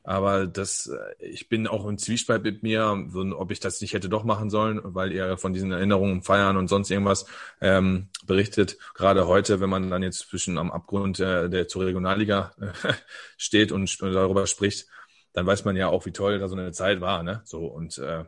Aber 0.07 0.47
das, 0.47 0.87
äh, 0.87 1.25
ich 1.25 1.49
bin 1.49 1.67
auch 1.67 1.85
im 1.85 1.97
Zwiespalt 1.97 2.41
mit 2.41 2.63
mir, 2.63 3.05
ob 3.35 3.51
ich 3.51 3.59
das 3.59 3.81
nicht 3.81 3.93
hätte 3.93 4.07
doch 4.07 4.23
machen 4.23 4.49
sollen, 4.49 4.79
weil 4.81 5.11
ihr 5.11 5.37
von 5.37 5.51
diesen 5.51 5.73
Erinnerungen 5.73 6.21
feiern 6.21 6.55
und 6.55 6.69
sonst 6.69 6.89
irgendwas 6.89 7.25
ähm, 7.59 8.07
berichtet. 8.25 8.77
Gerade 8.93 9.27
heute, 9.27 9.59
wenn 9.59 9.69
man 9.69 9.89
dann 9.89 10.03
jetzt 10.03 10.19
zwischen 10.29 10.57
am 10.57 10.71
Abgrund 10.71 11.19
der, 11.19 11.49
der 11.49 11.67
zur 11.67 11.85
Regionalliga 11.85 12.53
äh, 12.61 12.93
steht 13.37 13.73
und, 13.73 14.01
darüber 14.01 14.47
spricht, 14.47 14.87
dann 15.33 15.45
weiß 15.45 15.65
man 15.65 15.75
ja 15.75 15.89
auch, 15.89 16.05
wie 16.05 16.13
toll 16.13 16.39
da 16.39 16.47
so 16.47 16.55
eine 16.55 16.71
Zeit 16.71 17.01
war. 17.01 17.21
Ne? 17.21 17.41
So 17.43 17.65
und 17.65 17.97
äh, 17.97 18.23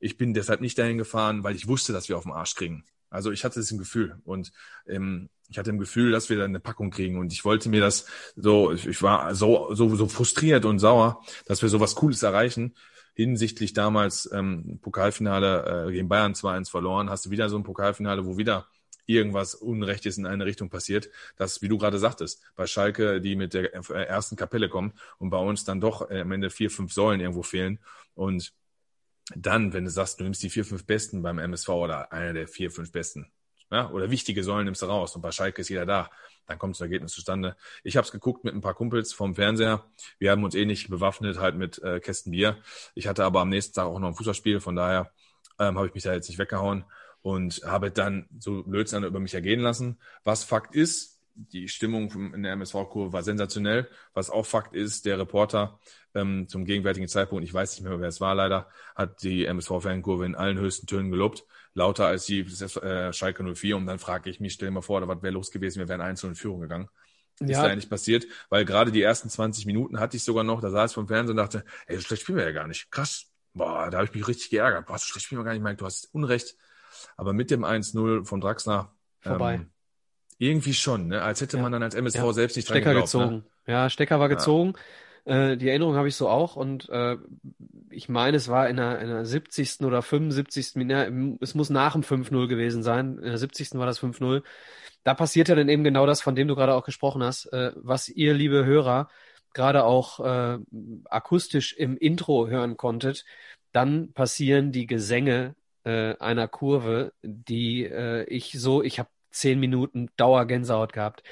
ich 0.00 0.16
bin 0.16 0.34
deshalb 0.34 0.60
nicht 0.60 0.76
dahin 0.76 0.98
gefahren, 0.98 1.44
weil 1.44 1.54
ich 1.54 1.68
wusste, 1.68 1.92
dass 1.92 2.08
wir 2.08 2.16
auf 2.16 2.24
den 2.24 2.32
Arsch 2.32 2.56
kriegen. 2.56 2.84
Also 3.10 3.30
ich 3.30 3.44
hatte 3.44 3.60
das 3.60 3.68
Gefühl 3.68 4.16
und 4.24 4.50
ähm, 4.88 5.28
ich 5.52 5.58
hatte 5.58 5.70
im 5.70 5.78
Gefühl, 5.78 6.10
dass 6.10 6.30
wir 6.30 6.38
da 6.38 6.44
eine 6.44 6.60
Packung 6.60 6.90
kriegen 6.90 7.18
und 7.18 7.32
ich 7.32 7.44
wollte 7.44 7.68
mir 7.68 7.80
das 7.80 8.06
so, 8.36 8.72
ich 8.72 9.02
war 9.02 9.34
so 9.34 9.74
so 9.74 9.94
so 9.94 10.08
frustriert 10.08 10.64
und 10.64 10.78
sauer, 10.78 11.22
dass 11.46 11.60
wir 11.62 11.68
so 11.68 11.78
was 11.78 11.94
Cooles 11.94 12.22
erreichen. 12.22 12.74
Hinsichtlich 13.14 13.74
damals 13.74 14.30
ähm, 14.32 14.78
Pokalfinale 14.80 15.88
äh, 15.88 15.92
gegen 15.92 16.08
Bayern 16.08 16.32
2-1 16.32 16.70
verloren, 16.70 17.10
hast 17.10 17.26
du 17.26 17.30
wieder 17.30 17.50
so 17.50 17.58
ein 17.58 17.62
Pokalfinale, 17.62 18.24
wo 18.24 18.38
wieder 18.38 18.66
irgendwas 19.04 19.54
Unrechtes 19.54 20.16
in 20.16 20.24
eine 20.24 20.46
Richtung 20.46 20.70
passiert. 20.70 21.10
Das, 21.36 21.60
wie 21.60 21.68
du 21.68 21.76
gerade 21.76 21.98
sagtest, 21.98 22.42
bei 22.56 22.66
Schalke, 22.66 23.20
die 23.20 23.36
mit 23.36 23.52
der 23.52 23.74
äh, 23.74 24.04
ersten 24.04 24.36
Kapelle 24.36 24.70
kommen 24.70 24.94
und 25.18 25.28
bei 25.28 25.38
uns 25.38 25.64
dann 25.64 25.82
doch 25.82 26.10
äh, 26.10 26.22
am 26.22 26.32
Ende 26.32 26.48
vier, 26.48 26.70
fünf 26.70 26.94
Säulen 26.94 27.20
irgendwo 27.20 27.42
fehlen 27.42 27.78
und 28.14 28.54
dann, 29.36 29.72
wenn 29.72 29.84
du 29.84 29.90
sagst, 29.90 30.18
du 30.18 30.24
nimmst 30.24 30.42
die 30.42 30.50
vier, 30.50 30.64
fünf 30.64 30.84
Besten 30.86 31.22
beim 31.22 31.38
MSV 31.38 31.68
oder 31.68 32.12
einer 32.12 32.32
der 32.32 32.48
vier, 32.48 32.70
fünf 32.70 32.90
Besten, 32.92 33.30
ja, 33.72 33.90
oder 33.90 34.10
wichtige 34.10 34.44
Säulen 34.44 34.66
nimmst 34.66 34.82
du 34.82 34.86
raus 34.86 35.16
und 35.16 35.22
bei 35.22 35.32
Schalke 35.32 35.62
ist 35.62 35.70
jeder 35.70 35.86
da, 35.86 36.10
dann 36.46 36.58
kommt 36.58 36.76
das 36.76 36.80
Ergebnis 36.82 37.12
zustande. 37.12 37.56
Ich 37.82 37.96
habe 37.96 38.04
es 38.04 38.12
geguckt 38.12 38.44
mit 38.44 38.54
ein 38.54 38.60
paar 38.60 38.74
Kumpels 38.74 39.12
vom 39.12 39.34
Fernseher. 39.34 39.84
Wir 40.18 40.30
haben 40.30 40.44
uns 40.44 40.54
eh 40.54 40.66
nicht 40.66 40.90
bewaffnet 40.90 41.38
halt 41.38 41.56
mit 41.56 41.82
äh, 41.82 41.98
Kästen 41.98 42.32
Bier. 42.32 42.58
Ich 42.94 43.08
hatte 43.08 43.24
aber 43.24 43.40
am 43.40 43.48
nächsten 43.48 43.74
Tag 43.74 43.86
auch 43.86 43.98
noch 43.98 44.08
ein 44.08 44.14
Fußballspiel, 44.14 44.60
von 44.60 44.76
daher 44.76 45.10
ähm, 45.58 45.78
habe 45.78 45.86
ich 45.86 45.94
mich 45.94 46.02
da 46.02 46.12
jetzt 46.12 46.28
nicht 46.28 46.38
weggehauen 46.38 46.84
und 47.22 47.62
habe 47.64 47.90
dann 47.90 48.28
so 48.38 48.62
Blödsinn 48.62 49.04
über 49.04 49.20
mich 49.20 49.34
ergehen 49.34 49.60
lassen. 49.60 49.98
Was 50.24 50.44
Fakt 50.44 50.74
ist, 50.74 51.20
die 51.34 51.68
Stimmung 51.68 52.10
in 52.34 52.42
der 52.42 52.52
MSV-Kurve 52.52 53.12
war 53.12 53.22
sensationell. 53.22 53.88
Was 54.12 54.28
auch 54.28 54.44
Fakt 54.44 54.74
ist, 54.74 55.06
der 55.06 55.18
Reporter 55.18 55.78
ähm, 56.14 56.46
zum 56.48 56.64
gegenwärtigen 56.64 57.08
Zeitpunkt, 57.08 57.44
ich 57.44 57.54
weiß 57.54 57.72
nicht 57.72 57.88
mehr, 57.88 57.98
wer 58.00 58.08
es 58.08 58.20
war 58.20 58.34
leider, 58.34 58.68
hat 58.94 59.22
die 59.22 59.46
MSV-Fankurve 59.46 60.26
in 60.26 60.34
allen 60.34 60.58
höchsten 60.58 60.86
Tönen 60.86 61.10
gelobt. 61.10 61.44
Lauter 61.74 62.06
als 62.06 62.26
die 62.26 62.40
äh, 62.40 63.12
Schalke 63.12 63.54
04. 63.54 63.76
Und 63.76 63.86
dann 63.86 63.98
frage 63.98 64.30
ich 64.30 64.40
mich, 64.40 64.54
stell 64.54 64.68
dir 64.68 64.74
mal 64.74 64.82
vor, 64.82 65.00
da 65.00 65.08
was 65.08 65.22
wäre 65.22 65.32
los 65.32 65.50
gewesen, 65.50 65.78
wir 65.78 65.88
wären 65.88 66.00
einzeln 66.00 66.30
in 66.30 66.36
Führung 66.36 66.60
gegangen. 66.60 66.88
Ja. 67.40 67.46
Ist 67.46 67.68
da 67.68 67.74
nicht 67.74 67.90
passiert, 67.90 68.26
weil 68.50 68.64
gerade 68.64 68.92
die 68.92 69.02
ersten 69.02 69.28
20 69.28 69.66
Minuten 69.66 69.98
hatte 69.98 70.16
ich 70.16 70.22
sogar 70.22 70.44
noch, 70.44 70.60
da 70.60 70.70
saß 70.70 70.90
ich 70.90 70.94
vom 70.94 71.08
Fernsehen 71.08 71.38
und 71.38 71.44
dachte, 71.44 71.64
ey, 71.86 71.96
so 71.96 72.02
schlecht 72.02 72.22
spielen 72.22 72.38
wir 72.38 72.44
ja 72.44 72.52
gar 72.52 72.68
nicht. 72.68 72.90
Krass. 72.90 73.26
Boah, 73.54 73.90
da 73.90 73.98
habe 73.98 74.06
ich 74.06 74.14
mich 74.14 74.28
richtig 74.28 74.50
geärgert. 74.50 74.86
Boah, 74.86 74.98
so 74.98 75.06
schlecht 75.06 75.26
spielen 75.26 75.40
wir 75.40 75.44
gar 75.44 75.52
nicht. 75.52 75.62
Mike, 75.62 75.76
du 75.76 75.84
hast 75.84 76.08
Unrecht. 76.12 76.56
Aber 77.16 77.32
mit 77.32 77.50
dem 77.50 77.64
1-0 77.64 78.24
von 78.24 78.40
Draxner, 78.40 78.94
vorbei. 79.20 79.54
Ähm, 79.54 79.70
irgendwie 80.38 80.74
schon, 80.74 81.08
ne? 81.08 81.22
als 81.22 81.40
hätte 81.40 81.56
ja. 81.56 81.62
man 81.62 81.72
dann 81.72 81.82
als 81.82 81.94
MSV 81.94 82.16
ja. 82.16 82.32
selbst 82.32 82.56
nicht 82.56 82.66
Stecker 82.66 82.90
geglaubt, 82.90 83.06
gezogen. 83.06 83.34
Ne? 83.36 83.44
Ja, 83.66 83.90
Stecker 83.90 84.18
war 84.18 84.28
gezogen. 84.28 84.74
Äh, 85.24 85.56
die 85.56 85.68
Erinnerung 85.68 85.94
habe 85.94 86.08
ich 86.08 86.16
so 86.16 86.28
auch 86.28 86.56
und 86.56 86.88
äh, 86.88 87.16
ich 87.90 88.08
meine, 88.08 88.36
es 88.36 88.48
war 88.48 88.68
in 88.68 88.76
der, 88.76 89.00
in 89.00 89.08
der 89.08 89.24
70. 89.24 89.82
oder 89.82 90.02
75. 90.02 90.74
Minute, 90.76 91.38
es 91.40 91.54
muss 91.54 91.70
nach 91.70 91.92
dem 91.92 92.02
5-0 92.02 92.48
gewesen 92.48 92.82
sein. 92.82 93.18
In 93.18 93.24
der 93.24 93.38
70. 93.38 93.74
war 93.74 93.86
das 93.86 94.00
5-0. 94.00 94.42
Da 95.04 95.14
passiert 95.14 95.48
ja 95.48 95.54
dann 95.54 95.68
eben 95.68 95.84
genau 95.84 96.06
das, 96.06 96.20
von 96.20 96.34
dem 96.34 96.48
du 96.48 96.54
gerade 96.56 96.74
auch 96.74 96.84
gesprochen 96.84 97.22
hast, 97.22 97.46
äh, 97.52 97.72
was 97.76 98.08
ihr, 98.08 98.34
liebe 98.34 98.64
Hörer, 98.64 99.08
gerade 99.52 99.84
auch 99.84 100.20
äh, 100.20 100.58
akustisch 101.04 101.74
im 101.74 101.96
Intro 101.96 102.48
hören 102.48 102.76
konntet. 102.76 103.24
Dann 103.72 104.12
passieren 104.12 104.72
die 104.72 104.86
Gesänge 104.86 105.54
äh, 105.84 106.16
einer 106.18 106.48
Kurve, 106.48 107.12
die 107.22 107.84
äh, 107.84 108.24
ich 108.24 108.52
so, 108.58 108.82
ich 108.82 108.98
habe 108.98 109.08
zehn 109.30 109.58
Minuten 109.60 110.08
Dauergänsehaut 110.16 110.92
gehabt. 110.92 111.22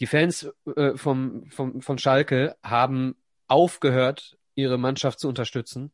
Die 0.00 0.06
Fans 0.06 0.50
äh, 0.76 0.96
vom, 0.96 1.50
vom, 1.50 1.80
von 1.82 1.98
Schalke 1.98 2.56
haben 2.62 3.16
aufgehört, 3.48 4.38
ihre 4.54 4.78
Mannschaft 4.78 5.20
zu 5.20 5.28
unterstützen. 5.28 5.92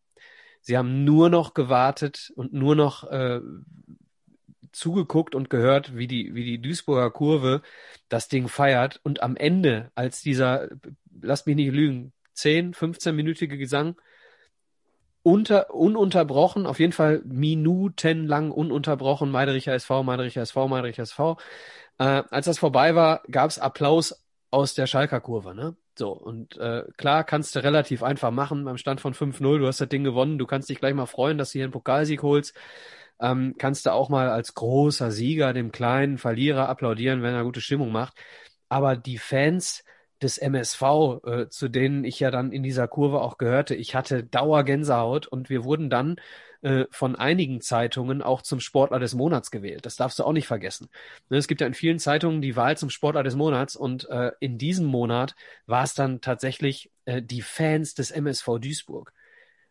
Sie 0.61 0.77
haben 0.79 1.05
nur 1.05 1.29
noch 1.29 1.55
gewartet 1.55 2.33
und 2.37 2.53
nur 2.53 2.75
noch 2.75 3.05
äh, 3.05 3.41
zugeguckt 4.73 5.35
und 5.35 5.51
gehört, 5.51 5.97
wie 5.97 6.07
die, 6.07 6.35
wie 6.35 6.45
die 6.45 6.61
Duisburger 6.61 7.11
Kurve 7.11 7.63
das 8.09 8.29
Ding 8.29 8.49
feiert. 8.49 9.01
Und 9.03 9.23
am 9.23 9.37
Ende, 9.37 9.91
als 9.95 10.23
dieser, 10.23 10.69
lasst 11.21 11.47
mich 11.47 11.57
nicht 11.57 11.73
lügen, 11.73 12.13
10, 12.35 12.75
15-minütige 12.75 13.57
Gesang 13.57 13.97
unter, 15.23 15.73
ununterbrochen, 15.75 16.67
auf 16.67 16.81
jeden 16.81 16.93
Fall 16.93 17.23
minutenlang 17.25 18.51
ununterbrochen, 18.51 19.31
Meidericher 19.31 19.73
SV, 19.73 20.03
Meidericher 20.03 20.43
SV, 20.43 20.69
Meidericher 20.69 21.03
SV. 21.03 21.39
Äh, 21.99 22.23
als 22.31 22.47
das 22.47 22.59
vorbei 22.59 22.95
war, 22.95 23.23
gab's 23.31 23.59
Applaus 23.59 24.25
aus 24.51 24.75
der 24.75 24.87
Schalker 24.87 25.21
Kurve, 25.21 25.55
ne? 25.55 25.77
So, 25.99 26.11
und 26.13 26.57
äh, 26.59 26.85
klar, 26.97 27.25
kannst 27.25 27.55
du 27.55 27.63
relativ 27.63 28.03
einfach 28.03 28.31
machen 28.31 28.65
beim 28.65 28.79
Stand 28.79 29.01
von 29.01 29.15
5-0, 29.15 29.59
du 29.59 29.67
hast 29.67 29.81
das 29.81 29.89
Ding 29.89 30.05
gewonnen, 30.05 30.39
du 30.39 30.47
kannst 30.47 30.69
dich 30.69 30.79
gleich 30.81 30.95
mal 30.95 31.07
freuen, 31.07 31.39
dass 31.39 31.51
du 31.51 31.59
hier 31.59 31.65
einen 31.65 31.73
Pokalsieg 31.73 32.23
holst. 32.23 32.55
Ähm, 33.21 33.55
kannst 33.59 33.87
du 33.87 33.93
auch 33.93 34.09
mal 34.09 34.29
als 34.31 34.55
großer 34.55 35.11
Sieger 35.13 35.53
dem 35.53 35.71
kleinen 35.73 36.19
Verlierer 36.19 36.69
applaudieren, 36.69 37.23
wenn 37.23 37.35
er 37.35 37.45
gute 37.45 37.61
Stimmung 37.61 37.93
macht. 37.93 38.15
Aber 38.69 38.97
die 38.97 39.19
Fans, 39.19 39.85
des 40.25 40.39
MSV, 40.39 40.83
äh, 41.25 41.49
zu 41.49 41.69
denen 41.69 42.05
ich 42.05 42.19
ja 42.21 42.31
dann 42.31 42.51
in 42.51 42.63
dieser 42.63 42.89
Kurve 42.89 43.21
auch 43.21 43.37
gehörte. 43.39 43.75
Ich 43.75 43.95
hatte 43.95 44.25
Dauergänsehaut 44.25 45.27
und 45.27 45.51
wir 45.51 45.65
wurden 45.65 45.91
dann 45.91 46.17
äh, 46.65 46.87
von 46.91 47.15
einigen 47.15 47.61
Zeitungen 47.61 48.23
auch 48.23 48.43
zum 48.43 48.59
Sportler 48.59 48.99
des 48.99 49.15
Monats 49.15 49.51
gewählt. 49.51 49.87
Das 49.87 49.97
darfst 49.97 50.19
du 50.19 50.25
auch 50.25 50.33
nicht 50.33 50.47
vergessen. 50.47 50.89
Ne, 51.29 51.37
es 51.37 51.47
gibt 51.47 51.61
ja 51.61 51.67
in 51.67 51.75
vielen 51.75 51.99
Zeitungen 51.99 52.43
die 52.43 52.57
Wahl 52.57 52.77
zum 52.77 52.91
Sportler 52.91 53.23
des 53.23 53.37
Monats 53.37 53.77
und 53.77 54.09
äh, 54.09 54.33
in 54.41 54.59
diesem 54.59 54.87
Monat 54.87 55.37
war 55.67 55.85
es 55.85 55.95
dann 55.95 56.21
tatsächlich 56.21 56.91
äh, 57.05 57.23
die 57.23 57.43
Fans 57.43 57.95
des 57.95 58.11
MSV 58.11 58.59
Duisburg. 58.61 59.13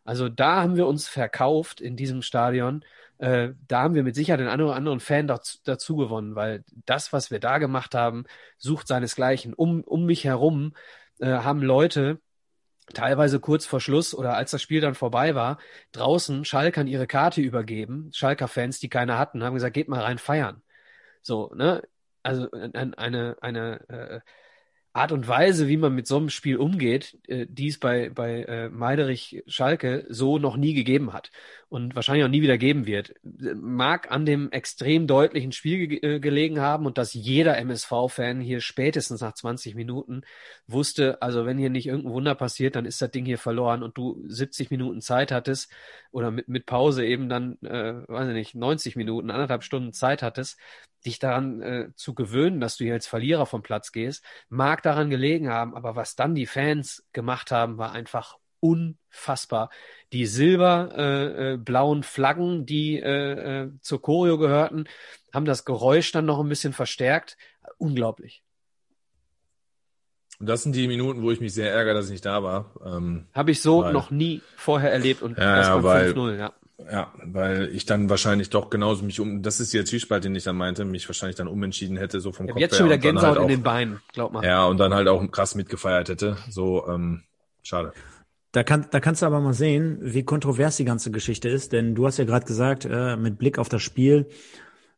Also 0.05 0.29
da 0.29 0.61
haben 0.61 0.75
wir 0.75 0.87
uns 0.87 1.07
verkauft 1.07 1.81
in 1.81 1.95
diesem 1.97 2.21
Stadion 2.21 2.85
äh, 3.19 3.53
da 3.67 3.81
haben 3.81 3.95
wir 3.95 4.03
mit 4.03 4.15
Sicherheit 4.15 4.39
den 4.39 4.47
einen 4.47 4.63
oder 4.63 4.75
anderen 4.75 4.99
Fan 4.99 5.27
dazu, 5.27 5.57
dazu 5.63 5.95
gewonnen, 5.95 6.35
weil 6.35 6.63
das, 6.85 7.13
was 7.13 7.31
wir 7.31 7.39
da 7.39 7.57
gemacht 7.57 7.95
haben, 7.95 8.25
sucht 8.57 8.87
seinesgleichen. 8.87 9.53
Um, 9.53 9.81
um 9.83 10.05
mich 10.05 10.25
herum 10.25 10.73
äh, 11.19 11.27
haben 11.27 11.61
Leute 11.61 12.19
teilweise 12.93 13.39
kurz 13.39 13.65
vor 13.65 13.79
Schluss 13.81 14.13
oder 14.13 14.35
als 14.35 14.51
das 14.51 14.61
Spiel 14.61 14.81
dann 14.81 14.95
vorbei 14.95 15.35
war, 15.35 15.57
draußen 15.91 16.45
Schalkern 16.45 16.87
ihre 16.87 17.07
Karte 17.07 17.41
übergeben, 17.41 18.09
Schalker-Fans, 18.13 18.79
die 18.79 18.89
keine 18.89 19.17
hatten, 19.17 19.43
haben 19.43 19.53
gesagt, 19.53 19.73
geht 19.73 19.87
mal 19.89 20.01
rein 20.01 20.17
feiern. 20.17 20.61
So, 21.21 21.51
ne? 21.55 21.83
Also 22.23 22.49
eine, 22.51 22.97
eine, 22.97 23.37
eine 23.41 23.89
äh, 23.89 24.19
Art 24.95 25.11
und 25.11 25.27
Weise, 25.27 25.67
wie 25.67 25.77
man 25.77 25.95
mit 25.95 26.05
so 26.05 26.17
einem 26.17 26.29
Spiel 26.29 26.57
umgeht, 26.57 27.17
äh, 27.27 27.47
die 27.49 27.67
es 27.67 27.79
bei, 27.79 28.09
bei 28.09 28.43
äh, 28.43 28.69
Meiderich 28.69 29.43
Schalke 29.47 30.05
so 30.09 30.37
noch 30.37 30.55
nie 30.55 30.75
gegeben 30.75 31.13
hat 31.13 31.31
und 31.67 31.95
wahrscheinlich 31.95 32.23
auch 32.23 32.29
nie 32.29 32.43
wieder 32.43 32.59
geben 32.59 32.85
wird. 32.85 33.15
Mag 33.23 34.11
an 34.11 34.27
dem 34.27 34.51
extrem 34.51 35.07
deutlichen 35.07 35.51
Spiel 35.51 35.87
ge 35.87 35.97
äh, 36.03 36.19
gelegen 36.19 36.59
haben 36.59 36.85
und 36.85 36.99
dass 36.99 37.15
jeder 37.15 37.57
MSV-Fan 37.57 38.39
hier 38.39 38.61
spätestens 38.61 39.21
nach 39.21 39.33
20 39.33 39.73
Minuten 39.73 40.21
wusste, 40.67 41.19
also 41.23 41.47
wenn 41.47 41.57
hier 41.57 41.71
nicht 41.71 41.87
irgendein 41.87 42.13
Wunder 42.13 42.35
passiert, 42.35 42.75
dann 42.75 42.85
ist 42.85 43.01
das 43.01 43.09
Ding 43.09 43.25
hier 43.25 43.39
verloren 43.39 43.81
und 43.81 43.97
du 43.97 44.23
70 44.27 44.69
Minuten 44.69 45.01
Zeit 45.01 45.31
hattest 45.31 45.71
oder 46.11 46.29
mit, 46.29 46.47
mit 46.47 46.67
Pause 46.67 47.03
eben 47.03 47.29
dann, 47.29 47.57
äh, 47.63 48.07
weiß 48.07 48.27
ich 48.27 48.35
nicht, 48.35 48.55
90 48.55 48.95
Minuten, 48.95 49.31
anderthalb 49.31 49.63
Stunden 49.63 49.91
Zeit 49.91 50.21
hattest, 50.21 50.59
dich 51.05 51.19
daran 51.19 51.61
äh, 51.61 51.89
zu 51.95 52.13
gewöhnen, 52.13 52.59
dass 52.59 52.77
du 52.77 52.85
hier 52.85 52.93
als 52.93 53.07
Verlierer 53.07 53.45
vom 53.45 53.61
Platz 53.61 53.91
gehst, 53.91 54.23
mag 54.49 54.81
daran 54.83 55.09
gelegen 55.09 55.49
haben, 55.49 55.75
aber 55.75 55.95
was 55.95 56.15
dann 56.15 56.35
die 56.35 56.45
Fans 56.45 57.05
gemacht 57.13 57.51
haben, 57.51 57.77
war 57.77 57.91
einfach 57.91 58.37
unfassbar. 58.59 59.69
Die 60.13 60.25
silberblauen 60.25 61.97
äh, 61.97 62.01
äh, 62.01 62.03
Flaggen, 62.03 62.65
die 62.65 62.97
äh, 62.97 63.63
äh, 63.63 63.71
zur 63.81 64.01
Choreo 64.01 64.37
gehörten, 64.37 64.85
haben 65.33 65.45
das 65.45 65.65
Geräusch 65.65 66.13
dann 66.13 66.25
noch 66.25 66.39
ein 66.39 66.47
bisschen 66.47 66.71
verstärkt. 66.71 67.37
Unglaublich. 67.77 68.41
Und 70.39 70.47
das 70.47 70.63
sind 70.63 70.75
die 70.75 70.87
Minuten, 70.87 71.23
wo 71.23 71.31
ich 71.31 71.41
mich 71.41 71.53
sehr 71.53 71.71
ärgere, 71.71 71.93
dass 71.93 72.05
ich 72.05 72.11
nicht 72.11 72.25
da 72.25 72.41
war. 72.41 72.73
Ähm, 72.85 73.27
Habe 73.33 73.51
ich 73.51 73.61
so 73.61 73.83
weil, 73.83 73.93
noch 73.93 74.11
nie 74.11 74.41
vorher 74.55 74.91
erlebt 74.91 75.21
und 75.21 75.37
ja, 75.37 75.57
erst 75.57 75.69
beim 75.71 75.83
5-0, 75.83 76.37
ja. 76.37 76.53
Ja, 76.91 77.13
weil 77.23 77.69
ich 77.73 77.85
dann 77.85 78.09
wahrscheinlich 78.09 78.49
doch 78.49 78.69
genauso 78.69 79.05
mich 79.05 79.19
um, 79.19 79.41
das 79.41 79.59
ist 79.59 79.73
der 79.73 79.85
Zwiespalt, 79.85 80.23
den 80.23 80.35
ich 80.35 80.43
dann 80.43 80.55
meinte, 80.55 80.85
mich 80.85 81.07
wahrscheinlich 81.07 81.35
dann 81.35 81.47
umentschieden 81.47 81.97
hätte, 81.97 82.19
so 82.19 82.31
vom 82.31 82.47
ja, 82.47 82.53
Kopf 82.53 82.61
Jetzt 82.61 82.77
schon 82.77 82.87
wieder 82.87 82.97
Gänsehaut 82.97 83.27
halt 83.29 83.37
in 83.37 83.43
auch, 83.43 83.47
den 83.47 83.63
Beinen, 83.63 83.99
glaub 84.11 84.33
mal. 84.33 84.43
Ja, 84.43 84.65
und 84.65 84.77
dann 84.77 84.93
halt 84.93 85.07
auch 85.07 85.25
krass 85.31 85.55
mitgefeiert 85.55 86.09
hätte. 86.09 86.37
So, 86.49 86.87
ähm, 86.87 87.23
schade. 87.61 87.93
Da, 88.51 88.63
kann, 88.63 88.85
da 88.91 88.99
kannst 88.99 89.21
du 89.21 89.25
aber 89.25 89.39
mal 89.39 89.53
sehen, 89.53 89.97
wie 90.01 90.23
kontrovers 90.23 90.77
die 90.77 90.85
ganze 90.85 91.09
Geschichte 91.09 91.49
ist, 91.49 91.73
denn 91.73 91.95
du 91.95 92.05
hast 92.05 92.17
ja 92.17 92.25
gerade 92.25 92.45
gesagt, 92.45 92.85
äh, 92.85 93.17
mit 93.17 93.37
Blick 93.37 93.57
auf 93.57 93.69
das 93.69 93.81
Spiel, 93.81 94.27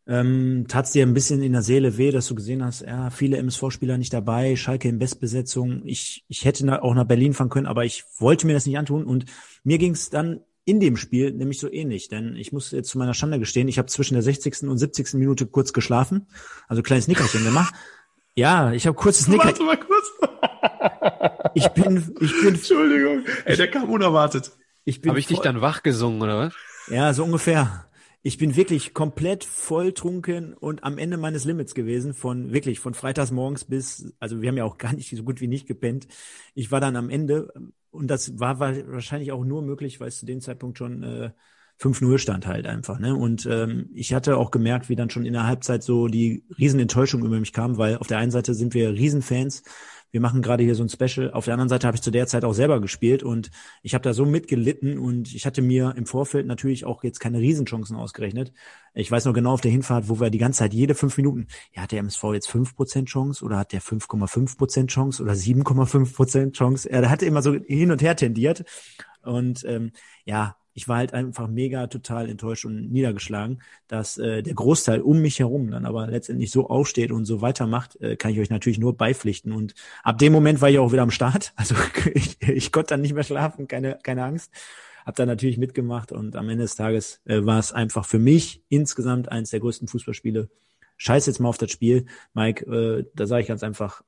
ähm, 0.07 0.65
tat 0.67 0.85
es 0.85 0.91
dir 0.91 1.05
ein 1.05 1.13
bisschen 1.13 1.41
in 1.41 1.53
der 1.53 1.63
Seele 1.63 1.97
weh, 1.97 2.11
dass 2.11 2.27
du 2.27 2.35
gesehen 2.35 2.63
hast, 2.63 2.81
ja, 2.81 3.09
viele 3.09 3.37
MSV-Spieler 3.37 3.97
nicht 3.97 4.13
dabei, 4.13 4.55
Schalke 4.55 4.87
in 4.87 4.99
Bestbesetzung. 4.99 5.81
Ich, 5.85 6.25
ich 6.27 6.45
hätte 6.45 6.83
auch 6.83 6.93
nach 6.93 7.05
Berlin 7.05 7.33
fahren 7.33 7.49
können, 7.49 7.65
aber 7.65 7.85
ich 7.85 8.03
wollte 8.19 8.45
mir 8.45 8.53
das 8.53 8.65
nicht 8.65 8.77
antun. 8.77 9.03
Und 9.03 9.25
mir 9.63 9.77
ging 9.77 9.93
es 9.93 10.11
dann 10.11 10.41
in 10.65 10.79
dem 10.79 10.97
Spiel 10.97 11.31
nämlich 11.31 11.59
so 11.59 11.71
ähnlich, 11.71 12.09
denn 12.09 12.35
ich 12.35 12.51
muss 12.51 12.71
jetzt 12.71 12.89
zu 12.89 12.97
meiner 12.97 13.13
Schande 13.13 13.39
gestehen, 13.39 13.67
ich 13.67 13.77
habe 13.77 13.87
zwischen 13.87 14.15
der 14.15 14.23
60. 14.23 14.63
und 14.63 14.77
70. 14.77 15.13
Minute 15.13 15.45
kurz 15.45 15.71
geschlafen, 15.73 16.27
also 16.67 16.81
kleines 16.81 17.07
Nickerchen 17.07 17.43
gemacht. 17.43 17.73
Ja, 18.37 18.73
ich 18.73 18.85
habe 18.85 18.97
kurzes 18.97 19.29
Nickerchen. 19.29 19.65
Warte 19.65 19.79
mal 19.79 19.87
kurz. 19.87 21.51
ich 21.53 21.69
bin, 21.69 22.15
ich 22.19 22.33
bin. 22.41 22.47
Entschuldigung. 22.55 23.23
Ey, 23.45 23.55
der 23.55 23.71
kam 23.71 23.89
unerwartet. 23.89 24.51
Ich 24.83 24.99
bin. 24.99 25.11
Habe 25.11 25.19
ich 25.21 25.27
dich 25.27 25.39
dann 25.39 25.61
wach 25.61 25.83
gesungen 25.83 26.21
oder 26.21 26.37
was? 26.37 26.53
Ja, 26.89 27.13
so 27.13 27.23
ungefähr. 27.23 27.87
Ich 28.23 28.37
bin 28.37 28.57
wirklich 28.57 28.93
komplett 28.93 29.45
volltrunken 29.45 30.53
und 30.53 30.83
am 30.83 30.97
Ende 30.97 31.15
meines 31.15 31.45
Limits 31.45 31.75
gewesen, 31.75 32.13
von 32.13 32.51
wirklich 32.51 32.81
von 32.81 32.93
freitags 32.93 33.31
morgens 33.31 33.63
bis, 33.63 34.13
also 34.19 34.41
wir 34.41 34.49
haben 34.49 34.57
ja 34.57 34.65
auch 34.65 34.79
gar 34.79 34.91
nicht 34.91 35.15
so 35.15 35.23
gut 35.23 35.39
wie 35.39 35.47
nicht 35.47 35.65
gepennt. 35.65 36.07
Ich 36.55 36.71
war 36.71 36.81
dann 36.81 36.97
am 36.97 37.09
Ende 37.09 37.53
und 37.95 38.07
das 38.07 38.39
war 38.39 38.59
wahrscheinlich 38.59 39.31
auch 39.31 39.43
nur 39.43 39.61
möglich, 39.61 39.99
weil 39.99 40.09
es 40.09 40.19
zu 40.19 40.25
dem 40.25 40.41
Zeitpunkt 40.41 40.77
schon 40.77 41.03
äh, 41.03 41.31
5-0 41.79 42.17
stand 42.19 42.47
halt 42.47 42.67
einfach. 42.67 42.99
Ne? 42.99 43.15
Und 43.15 43.45
ähm, 43.45 43.89
ich 43.93 44.13
hatte 44.13 44.37
auch 44.37 44.51
gemerkt, 44.51 44.87
wie 44.89 44.95
dann 44.95 45.09
schon 45.09 45.25
in 45.25 45.33
der 45.33 45.45
Halbzeit 45.45 45.83
so 45.83 46.07
die 46.07 46.45
Riesenenttäuschung 46.57 47.25
über 47.25 47.39
mich 47.39 47.53
kam, 47.53 47.77
weil 47.77 47.97
auf 47.97 48.07
der 48.07 48.17
einen 48.17 48.31
Seite 48.31 48.53
sind 48.53 48.73
wir 48.73 48.91
Riesenfans, 48.91 49.63
wir 50.15 50.21
machen 50.21 50.41
gerade 50.41 50.63
hier 50.63 50.75
so 50.75 50.81
ein 50.81 50.87
Special. 50.87 51.33
Auf 51.33 51.43
der 51.43 51.55
anderen 51.55 51.67
Seite 51.67 51.87
habe 51.87 51.95
ich 51.95 52.01
zu 52.01 52.09
der 52.09 52.25
Zeit 52.25 52.45
auch 52.45 52.53
selber 52.53 52.79
gespielt 52.79 53.21
und 53.21 53.51
ich 53.81 53.93
habe 53.95 54.01
da 54.01 54.13
so 54.13 54.25
mitgelitten 54.25 54.97
und 54.97 55.35
ich 55.35 55.45
hatte 55.45 55.61
mir 55.61 55.93
im 55.97 56.05
Vorfeld 56.05 56.47
natürlich 56.47 56.85
auch 56.85 57.03
jetzt 57.03 57.19
keine 57.19 57.39
Riesenchancen 57.39 57.97
ausgerechnet. 57.97 58.53
Ich 58.93 59.11
weiß 59.11 59.25
noch 59.25 59.33
genau 59.33 59.51
auf 59.51 59.59
der 59.59 59.71
Hinfahrt, 59.71 60.07
wo 60.07 60.21
wir 60.21 60.29
die 60.29 60.37
ganze 60.37 60.59
Zeit 60.59 60.73
jede 60.73 60.95
fünf 60.95 61.17
Minuten, 61.17 61.47
ja, 61.73 61.81
hat 61.81 61.91
der 61.91 61.99
MSV 61.99 62.23
jetzt 62.31 62.47
fünf 62.47 62.77
Prozent 62.77 63.09
Chance 63.09 63.43
oder 63.43 63.57
hat 63.57 63.73
der 63.73 63.81
5,5 63.81 64.57
Prozent 64.57 64.89
Chance 64.89 65.21
oder 65.21 65.33
7,5 65.33 66.15
Prozent 66.15 66.55
Chance? 66.55 66.89
Er 66.89 67.09
hatte 67.09 67.25
immer 67.25 67.41
so 67.41 67.53
hin 67.53 67.91
und 67.91 68.01
her 68.01 68.15
tendiert 68.15 68.63
und 69.21 69.65
ähm, 69.65 69.91
ja, 70.23 70.55
ich 70.75 70.89
war 70.89 70.97
halt 70.97 71.13
einfach 71.13 71.47
mega 71.47 71.87
total 71.87 72.29
enttäuscht 72.29 72.65
und 72.65 72.91
niedergeschlagen, 72.91 73.61
dass 73.87 74.17
äh, 74.17 74.43
der 74.43 74.53
Großteil 74.53 75.01
um 75.01 75.21
mich 75.21 75.39
herum 75.39 75.71
dann 75.71 75.85
aber 75.85 76.07
letztendlich 76.07 76.51
so 76.51 76.69
aufsteht 76.69 77.13
und 77.13 77.23
so 77.23 77.41
weitermacht, 77.41 77.99
äh, 78.01 78.17
kann 78.17 78.31
ich 78.31 78.39
euch 78.39 78.49
natürlich 78.49 78.77
nur 78.77 78.95
beipflichten. 78.97 79.53
Und 79.53 79.73
ab 80.03 80.17
dem 80.17 80.33
Moment 80.33 80.59
war 80.59 80.69
ich 80.69 80.77
auch 80.77 80.91
wieder 80.91 81.01
am 81.01 81.11
Start. 81.11 81.53
Also 81.65 81.75
ich, 82.13 82.39
ich 82.41 82.71
konnte 82.73 82.89
dann 82.89 83.01
nicht 83.01 83.13
mehr 83.13 83.23
schlafen, 83.23 83.67
keine, 83.67 83.97
keine 84.03 84.23
Angst. 84.25 84.51
Hab 85.05 85.15
da 85.15 85.25
natürlich 85.25 85.57
mitgemacht 85.57 86.11
und 86.11 86.35
am 86.35 86.49
Ende 86.49 86.63
des 86.63 86.75
Tages 86.75 87.21
äh, 87.25 87.45
war 87.45 87.57
es 87.57 87.71
einfach 87.71 88.05
für 88.05 88.19
mich 88.19 88.61
insgesamt 88.67 89.31
eines 89.31 89.51
der 89.51 89.61
größten 89.61 89.87
Fußballspiele. 89.87 90.49
Scheiß 90.97 91.25
jetzt 91.27 91.39
mal 91.39 91.47
auf 91.49 91.57
das 91.57 91.71
Spiel, 91.71 92.05
Mike. 92.33 92.65
Äh, 92.65 93.05
da 93.15 93.25
sage 93.25 93.43
ich 93.43 93.47
ganz 93.47 93.63
einfach, 93.63 94.03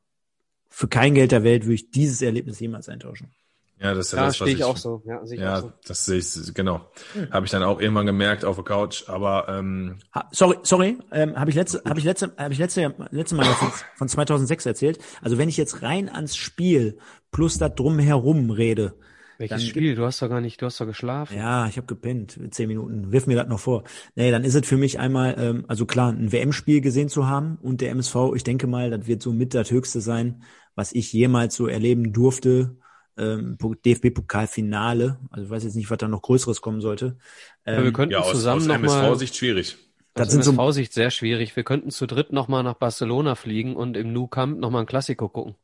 für 0.69 0.89
kein 0.89 1.13
Geld 1.13 1.31
der 1.31 1.43
Welt 1.43 1.63
würde 1.63 1.75
ich 1.75 1.91
dieses 1.91 2.21
Erlebnis 2.21 2.59
jemals 2.59 2.89
eintauschen. 2.89 3.31
Ja, 3.79 3.93
das 3.93 4.07
ist 4.07 4.13
ja, 4.13 4.19
ja 4.19 4.25
das, 4.25 4.41
was 4.41 4.47
ich, 4.47 4.55
ich 4.55 4.63
auch 4.63 4.77
so. 4.77 5.03
Ja, 5.05 5.23
sehe 5.25 5.37
ich 5.37 5.43
ja 5.43 5.57
auch 5.57 5.61
so. 5.61 5.73
das 5.85 6.05
sehe 6.05 6.17
ich, 6.17 6.53
genau. 6.53 6.81
Hm. 7.13 7.31
Habe 7.31 7.45
ich 7.45 7.51
dann 7.51 7.61
auch 7.61 7.79
irgendwann 7.79 8.07
gemerkt 8.07 8.43
auf 8.43 8.55
der 8.55 8.65
Couch, 8.65 9.07
aber 9.07 9.47
ähm, 9.49 9.97
ha, 10.15 10.27
sorry, 10.31 10.57
sorry, 10.63 10.97
ähm, 11.11 11.35
habe 11.35 11.51
ich 11.51 11.55
letzte, 11.55 11.83
habe 11.85 11.99
ich 11.99 12.05
letzte, 12.05 12.33
habe 12.37 12.53
ich 12.53 12.59
letzte, 12.59 12.93
letzte 13.11 13.35
Mal 13.35 13.45
von, 13.45 13.71
von 13.95 14.07
2006 14.09 14.65
erzählt. 14.65 14.99
Also 15.21 15.37
wenn 15.37 15.47
ich 15.47 15.57
jetzt 15.57 15.83
rein 15.83 16.09
ans 16.09 16.35
Spiel 16.35 16.97
plus 17.31 17.59
da 17.59 17.69
drumherum 17.69 18.49
rede. 18.49 18.95
Welches 19.37 19.67
Spiel? 19.67 19.93
Du 19.93 20.03
hast 20.03 20.19
doch 20.23 20.29
gar 20.29 20.41
nicht, 20.41 20.59
du 20.59 20.65
hast 20.65 20.81
doch 20.81 20.87
geschlafen. 20.87 21.37
Ja, 21.37 21.67
ich 21.67 21.77
habe 21.77 21.85
gepennt, 21.85 22.39
zehn 22.49 22.67
Minuten. 22.67 23.11
Wirf 23.11 23.27
mir 23.27 23.35
das 23.35 23.47
noch 23.47 23.59
vor. 23.59 23.83
Nee, 24.15 24.31
dann 24.31 24.43
ist 24.43 24.55
es 24.55 24.65
für 24.65 24.77
mich 24.77 24.97
einmal, 24.97 25.35
ähm, 25.37 25.65
also 25.67 25.85
klar, 25.85 26.11
ein 26.11 26.31
WM-Spiel 26.31 26.81
gesehen 26.81 27.09
zu 27.09 27.27
haben 27.27 27.59
und 27.61 27.81
der 27.81 27.91
MSV, 27.91 28.15
ich 28.33 28.43
denke 28.43 28.65
mal, 28.65 28.89
das 28.89 29.05
wird 29.05 29.21
so 29.21 29.31
mit 29.31 29.53
das 29.53 29.69
Höchste 29.69 30.01
sein, 30.01 30.41
was 30.73 30.91
ich 30.93 31.13
jemals 31.13 31.55
so 31.55 31.67
erleben 31.67 32.11
durfte 32.13 32.77
ähm, 33.17 33.57
DFB-Pokalfinale. 33.59 35.19
Also 35.29 35.45
ich 35.45 35.49
weiß 35.49 35.63
jetzt 35.63 35.75
nicht, 35.75 35.89
was 35.89 35.97
da 35.97 36.07
noch 36.07 36.21
Größeres 36.21 36.61
kommen 36.61 36.81
sollte. 36.81 37.17
Ähm, 37.65 37.83
wir 37.83 37.93
könnten 37.93 38.13
ja, 38.13 38.19
aus, 38.19 38.31
zusammen 38.31 38.61
aus 38.61 38.67
noch 38.67 38.75
MSV-Sicht 38.75 39.35
schwierig. 39.35 39.77
Das 40.13 40.29
aus 40.29 40.47
MSV-Sicht 40.47 40.93
sehr 40.93 41.11
schwierig. 41.11 41.55
Wir 41.55 41.63
könnten 41.63 41.91
zu 41.91 42.05
dritt 42.05 42.31
nochmal 42.31 42.63
nach 42.63 42.75
Barcelona 42.75 43.35
fliegen 43.35 43.75
und 43.75 43.97
im 43.97 44.13
Nou 44.13 44.27
Camp 44.27 44.59
nochmal 44.59 44.81
ein 44.83 44.87
Klassiko 44.87 45.29
gucken. 45.29 45.55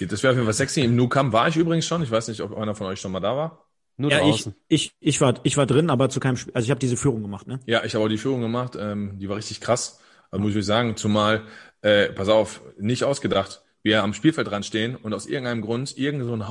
Das 0.00 0.22
wäre 0.22 0.32
auf 0.32 0.36
jeden 0.36 0.46
Fall 0.46 0.54
sexy. 0.54 0.82
Im 0.82 0.96
Nou 0.96 1.08
Camp 1.08 1.32
war 1.32 1.48
ich 1.48 1.56
übrigens 1.56 1.86
schon. 1.86 2.02
Ich 2.02 2.10
weiß 2.10 2.28
nicht, 2.28 2.40
ob 2.40 2.56
einer 2.56 2.74
von 2.74 2.86
euch 2.86 3.00
schon 3.00 3.12
mal 3.12 3.20
da 3.20 3.36
war. 3.36 3.64
Nur 3.96 4.12
ja, 4.12 4.20
draußen. 4.20 4.54
Ich, 4.68 4.92
ich, 5.00 5.14
ich, 5.14 5.20
war, 5.20 5.34
ich 5.42 5.56
war 5.56 5.66
drin, 5.66 5.90
aber 5.90 6.08
zu 6.08 6.20
keinem 6.20 6.36
Spiel. 6.36 6.52
Also 6.54 6.66
ich 6.66 6.70
habe 6.70 6.78
diese 6.78 6.96
Führung 6.96 7.22
gemacht, 7.22 7.48
ne? 7.48 7.58
Ja, 7.66 7.84
ich 7.84 7.94
habe 7.94 8.04
auch 8.04 8.08
die 8.08 8.18
Führung 8.18 8.40
gemacht. 8.40 8.76
Ähm, 8.78 9.18
die 9.18 9.28
war 9.28 9.36
richtig 9.36 9.60
krass. 9.60 10.00
Also 10.30 10.40
muss 10.40 10.52
ich 10.52 10.58
euch 10.58 10.66
sagen, 10.66 10.96
zumal, 10.96 11.42
äh, 11.82 12.10
pass 12.10 12.28
auf, 12.28 12.62
nicht 12.78 13.02
ausgedacht 13.02 13.62
wir 13.82 14.02
am 14.02 14.14
Spielfeld 14.14 14.48
dran 14.48 14.62
stehen 14.62 14.96
und 14.96 15.14
aus 15.14 15.26
irgendeinem 15.26 15.62
Grund 15.62 15.96
irgend 15.96 16.24
so 16.24 16.34
ein 16.34 16.48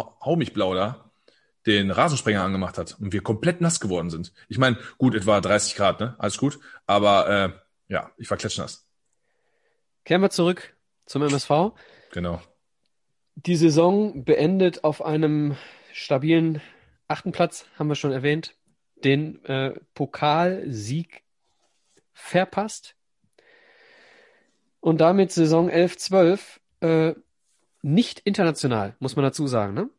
den 1.65 1.91
Rasensprenger 1.91 2.43
angemacht 2.43 2.77
hat 2.77 2.97
und 2.99 3.11
wir 3.11 3.21
komplett 3.21 3.59
nass 3.59 3.79
geworden 3.79 4.09
sind. 4.09 4.33
Ich 4.47 4.57
meine, 4.57 4.77
gut, 4.97 5.13
etwa 5.13 5.41
30 5.41 5.75
Grad, 5.75 5.99
ne? 5.99 6.15
Alles 6.17 6.37
gut. 6.37 6.59
Aber 6.85 7.29
äh, 7.29 7.93
ja, 7.93 8.11
ich 8.17 8.29
war 8.29 8.37
klatschnass. 8.37 8.87
Kehren 10.05 10.21
wir 10.21 10.29
zurück 10.29 10.75
zum 11.05 11.23
MSV. 11.23 11.73
Genau. 12.11 12.41
Die 13.35 13.57
Saison 13.57 14.23
beendet 14.23 14.85
auf 14.85 15.03
einem 15.03 15.57
stabilen 15.91 16.61
achten 17.07 17.33
Platz, 17.33 17.65
haben 17.77 17.89
wir 17.89 17.95
schon 17.95 18.11
erwähnt. 18.11 18.55
Den 19.03 19.43
äh, 19.45 19.79
Pokalsieg 19.93 21.23
verpasst. 22.13 22.95
Und 24.79 25.01
damit 25.01 25.31
Saison 25.31 25.69
11-12 25.69 26.39
äh, 26.81 27.13
nicht 27.81 28.19
international, 28.19 28.95
muss 28.99 29.15
man 29.15 29.23
dazu 29.23 29.47
sagen, 29.47 29.73
ne? 29.73 29.89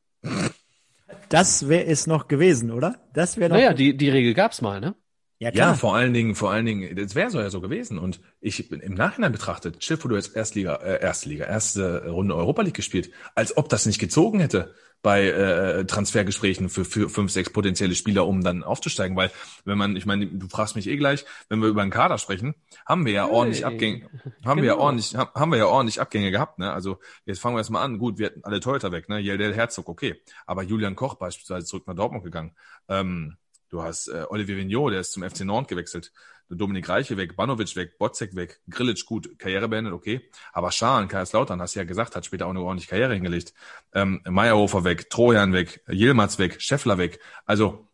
Das 1.29 1.69
wäre 1.69 1.85
es 1.87 2.07
noch 2.07 2.29
gewesen, 2.29 2.71
oder? 2.71 2.97
Das 3.13 3.37
wäre 3.37 3.51
noch. 3.51 3.57
Naja, 3.57 3.73
die, 3.75 3.97
die 3.97 4.11
Regel 4.11 4.35
gab's 4.35 4.61
mal, 4.61 4.81
ne? 4.81 4.95
Ja, 5.41 5.53
klar. 5.53 5.69
ja, 5.69 5.75
vor 5.75 5.95
allen 5.95 6.13
Dingen, 6.13 6.35
vor 6.35 6.51
allen 6.51 6.67
Dingen, 6.67 6.97
das 6.97 7.15
wäre 7.15 7.31
so 7.31 7.41
ja 7.41 7.49
so 7.49 7.61
gewesen. 7.61 7.99
Und 7.99 8.21
ich 8.41 8.69
bin 8.69 8.81
im 8.81 8.95
Nachhinein 8.95 9.31
betrachtet, 9.31 9.85
Schiff, 9.85 10.05
wo 10.05 10.09
du 10.09 10.17
jetzt 10.17 10.35
Erstliga, 10.35 10.75
äh, 10.77 11.01
Erstliga, 11.01 11.45
erste 11.45 12.09
Runde 12.09 12.35
Europa 12.35 12.63
League 12.63 12.75
gespielt, 12.75 13.11
als 13.37 13.57
ob 13.57 13.69
das 13.69 13.87
nicht 13.87 14.01
gezogen 14.01 14.41
hätte 14.41 14.75
bei 15.01 15.29
äh, 15.29 15.85
Transfergesprächen 15.85 16.69
für, 16.69 16.85
für 16.85 17.09
fünf, 17.09 17.31
sechs 17.31 17.51
potenzielle 17.51 17.95
Spieler, 17.95 18.27
um 18.27 18.43
dann 18.43 18.65
aufzusteigen. 18.65 19.17
Weil, 19.17 19.31
wenn 19.65 19.79
man, 19.79 19.95
ich 19.95 20.07
meine, 20.07 20.27
du 20.27 20.49
fragst 20.49 20.75
mich 20.75 20.89
eh 20.89 20.97
gleich, 20.97 21.25
wenn 21.49 21.61
wir 21.61 21.69
über 21.69 21.83
einen 21.83 21.93
Kader 21.93 22.19
sprechen, 22.19 22.57
haben 22.85 23.07
wir 23.07 23.13
ja 23.13 23.27
hey. 23.27 23.33
ordentlich 23.33 23.65
Abgänge, 23.65 24.07
haben 24.07 24.11
genau. 24.43 24.57
wir 24.57 24.65
ja 24.65 24.73
genau. 24.73 24.85
ordentlich, 24.85 25.17
haben 25.17 25.53
wir 25.53 25.59
ja 25.59 25.67
ordentlich 25.67 26.01
Abgänge 26.01 26.33
gehabt, 26.33 26.59
ne? 26.59 26.73
Also 26.73 26.99
jetzt 27.27 27.39
fangen 27.39 27.55
wir 27.55 27.61
erstmal 27.61 27.85
an. 27.85 27.99
Gut, 27.99 28.19
wir 28.19 28.27
hatten 28.27 28.43
alle 28.43 28.59
Teuter 28.59 28.91
weg, 28.91 29.09
ne? 29.09 29.21
Yeldel 29.21 29.55
Herzog, 29.55 29.89
okay. 29.89 30.21
Aber 30.47 30.65
Julian 30.65 30.97
Koch 30.97 31.15
beispielsweise 31.15 31.67
zurück 31.67 31.87
nach 31.87 31.95
Dortmund 31.95 32.25
gegangen. 32.25 32.57
Ähm, 32.89 33.37
Du 33.69 33.83
hast 33.83 34.09
äh, 34.09 34.25
Olivier 34.29 34.57
Vignot, 34.57 34.93
der 34.93 35.01
ist 35.01 35.13
zum 35.13 35.23
FC 35.23 35.41
Nantes 35.41 35.69
gewechselt. 35.69 36.13
Dominik 36.51 36.89
Reiche 36.89 37.17
weg, 37.17 37.37
Banovic 37.37 37.77
weg, 37.77 37.99
Botzek 37.99 38.35
weg, 38.35 38.61
Grilic 38.71 39.05
gut, 39.05 39.39
Karriere 39.39 39.69
beendet, 39.69 39.93
okay. 39.93 40.31
Aber 40.53 40.73
Schahn, 40.73 41.09
Kaiserslautern, 41.09 41.61
hast 41.61 41.75
du 41.75 41.81
ja 41.81 41.85
gesagt, 41.85 42.17
hat 42.17 42.25
später 42.25 42.47
auch 42.47 42.51
eine 42.51 42.61
ordentliche 42.61 42.89
Karriere 42.89 43.15
hingelegt. 43.15 43.53
Ähm, 43.93 44.23
Meyerhofer 44.27 44.85
weg, 44.85 45.11
Trojan 45.11 45.53
weg, 45.53 45.83
Yilmaz 45.89 46.39
weg, 46.39 46.63
Scheffler 46.63 46.97
weg. 46.97 47.21
Also 47.45 47.89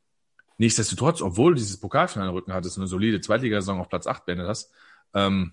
nichtsdestotrotz, 0.58 1.20
obwohl 1.20 1.54
du 1.54 1.58
dieses 1.58 1.80
Pokalfinale 1.80 2.32
Rücken 2.32 2.52
hattest 2.52 2.78
eine 2.78 2.86
solide 2.86 3.20
Zweitligasaison 3.20 3.80
auf 3.80 3.88
Platz 3.88 4.06
8 4.06 4.24
beendet 4.24 4.46
hast, 4.46 4.72
ähm, 5.14 5.52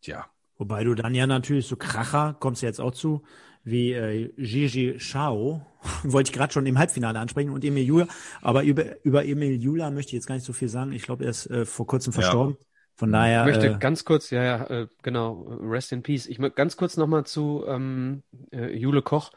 tja. 0.00 0.26
Wobei 0.56 0.84
du 0.84 0.94
dann 0.94 1.14
ja 1.14 1.26
natürlich 1.26 1.66
so 1.66 1.76
Kracher, 1.76 2.34
kommst 2.40 2.62
du 2.62 2.66
jetzt 2.66 2.80
auch 2.80 2.92
zu, 2.92 3.22
wie 3.62 3.92
äh, 3.92 4.32
Gigi 4.36 4.98
Shao, 4.98 5.66
wollte 6.02 6.30
ich 6.30 6.36
gerade 6.36 6.52
schon 6.52 6.66
im 6.66 6.78
Halbfinale 6.78 7.18
ansprechen, 7.18 7.50
und 7.50 7.64
Emil 7.64 7.84
Jula. 7.84 8.06
Aber 8.40 8.62
über, 8.62 8.84
über 9.04 9.24
Emil 9.24 9.60
Jula 9.60 9.90
möchte 9.90 10.10
ich 10.10 10.14
jetzt 10.14 10.26
gar 10.26 10.34
nicht 10.34 10.44
so 10.44 10.52
viel 10.52 10.68
sagen. 10.68 10.92
Ich 10.92 11.02
glaube, 11.02 11.24
er 11.24 11.30
ist 11.30 11.46
äh, 11.46 11.64
vor 11.64 11.86
kurzem 11.86 12.12
verstorben. 12.12 12.56
Ja. 12.58 12.66
Von 12.96 13.12
daher. 13.12 13.46
Ich 13.46 13.54
möchte 13.54 13.74
äh, 13.74 13.78
ganz 13.78 14.04
kurz, 14.04 14.30
ja, 14.30 14.42
ja, 14.42 14.64
äh, 14.66 14.86
genau, 15.02 15.46
rest 15.62 15.92
in 15.92 16.02
peace. 16.02 16.26
Ich 16.26 16.38
möchte 16.40 16.56
ganz 16.56 16.76
kurz 16.76 16.96
nochmal 16.96 17.24
zu 17.24 17.64
ähm, 17.68 18.24
äh, 18.50 18.76
Jule 18.76 19.02
Koch, 19.02 19.30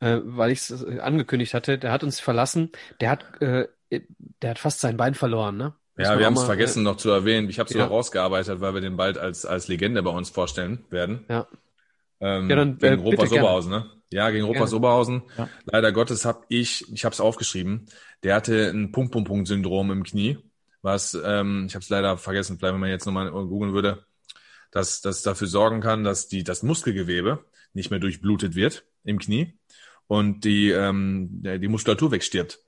äh, 0.00 0.18
weil 0.24 0.50
ich 0.50 0.60
es 0.60 0.82
äh, 0.82 0.98
angekündigt 1.00 1.52
hatte. 1.52 1.78
Der 1.78 1.92
hat 1.92 2.04
uns 2.04 2.20
verlassen. 2.20 2.70
Der 3.00 3.10
hat, 3.10 3.42
äh, 3.42 3.68
der 4.40 4.50
hat 4.50 4.58
fast 4.58 4.80
sein 4.80 4.96
Bein 4.96 5.14
verloren, 5.14 5.58
ne? 5.58 5.74
ja, 5.98 6.18
wir 6.18 6.26
haben 6.26 6.36
es 6.36 6.44
vergessen 6.44 6.80
äh, 6.80 6.84
noch 6.84 6.96
zu 6.96 7.10
erwähnen. 7.10 7.50
Ich 7.50 7.58
habe 7.58 7.68
es 7.68 7.74
ja. 7.74 7.82
sogar 7.82 7.96
rausgearbeitet, 7.96 8.60
weil 8.60 8.74
wir 8.74 8.80
den 8.80 8.96
bald 8.96 9.18
als, 9.18 9.44
als 9.44 9.68
Legende 9.68 10.02
bei 10.02 10.10
uns 10.10 10.30
vorstellen 10.30 10.84
werden. 10.90 11.24
Ja. 11.28 11.46
Ähm, 12.20 12.48
ja, 12.48 12.56
dann, 12.56 12.78
gegen 12.78 13.00
äh, 13.00 13.02
Ropas 13.02 13.32
Oberhausen, 13.32 13.70
ne? 13.70 13.90
Ja, 14.12 14.30
gegen 14.30 14.44
Ropas 14.44 14.72
Oberhausen. 14.72 15.22
Ja. 15.36 15.48
Leider 15.64 15.92
Gottes 15.92 16.24
habe 16.24 16.44
ich, 16.48 16.90
ich 16.92 17.04
habe 17.04 17.12
es 17.12 17.20
aufgeschrieben, 17.20 17.86
der 18.22 18.34
hatte 18.36 18.70
ein 18.70 18.92
Punkt-Punkt-Punkt-Syndrom 18.92 19.90
im 19.90 20.04
Knie, 20.04 20.38
was, 20.82 21.18
ähm, 21.24 21.66
ich 21.66 21.74
habe 21.74 21.82
es 21.82 21.88
leider 21.88 22.16
vergessen, 22.18 22.58
vielleicht 22.58 22.74
wenn 22.74 22.80
man 22.80 22.90
jetzt 22.90 23.06
nochmal 23.06 23.30
googeln 23.30 23.72
würde, 23.72 24.04
dass 24.70 25.00
das 25.00 25.22
dafür 25.22 25.46
sorgen 25.46 25.80
kann, 25.80 26.04
dass 26.04 26.28
die 26.28 26.44
das 26.44 26.62
Muskelgewebe 26.62 27.44
nicht 27.74 27.90
mehr 27.90 28.00
durchblutet 28.00 28.54
wird 28.54 28.84
im 29.04 29.18
Knie 29.18 29.58
und 30.06 30.44
die 30.44 30.70
ähm, 30.70 31.42
die 31.42 31.68
Muskulatur 31.68 32.10
wegstirbt. 32.10 32.60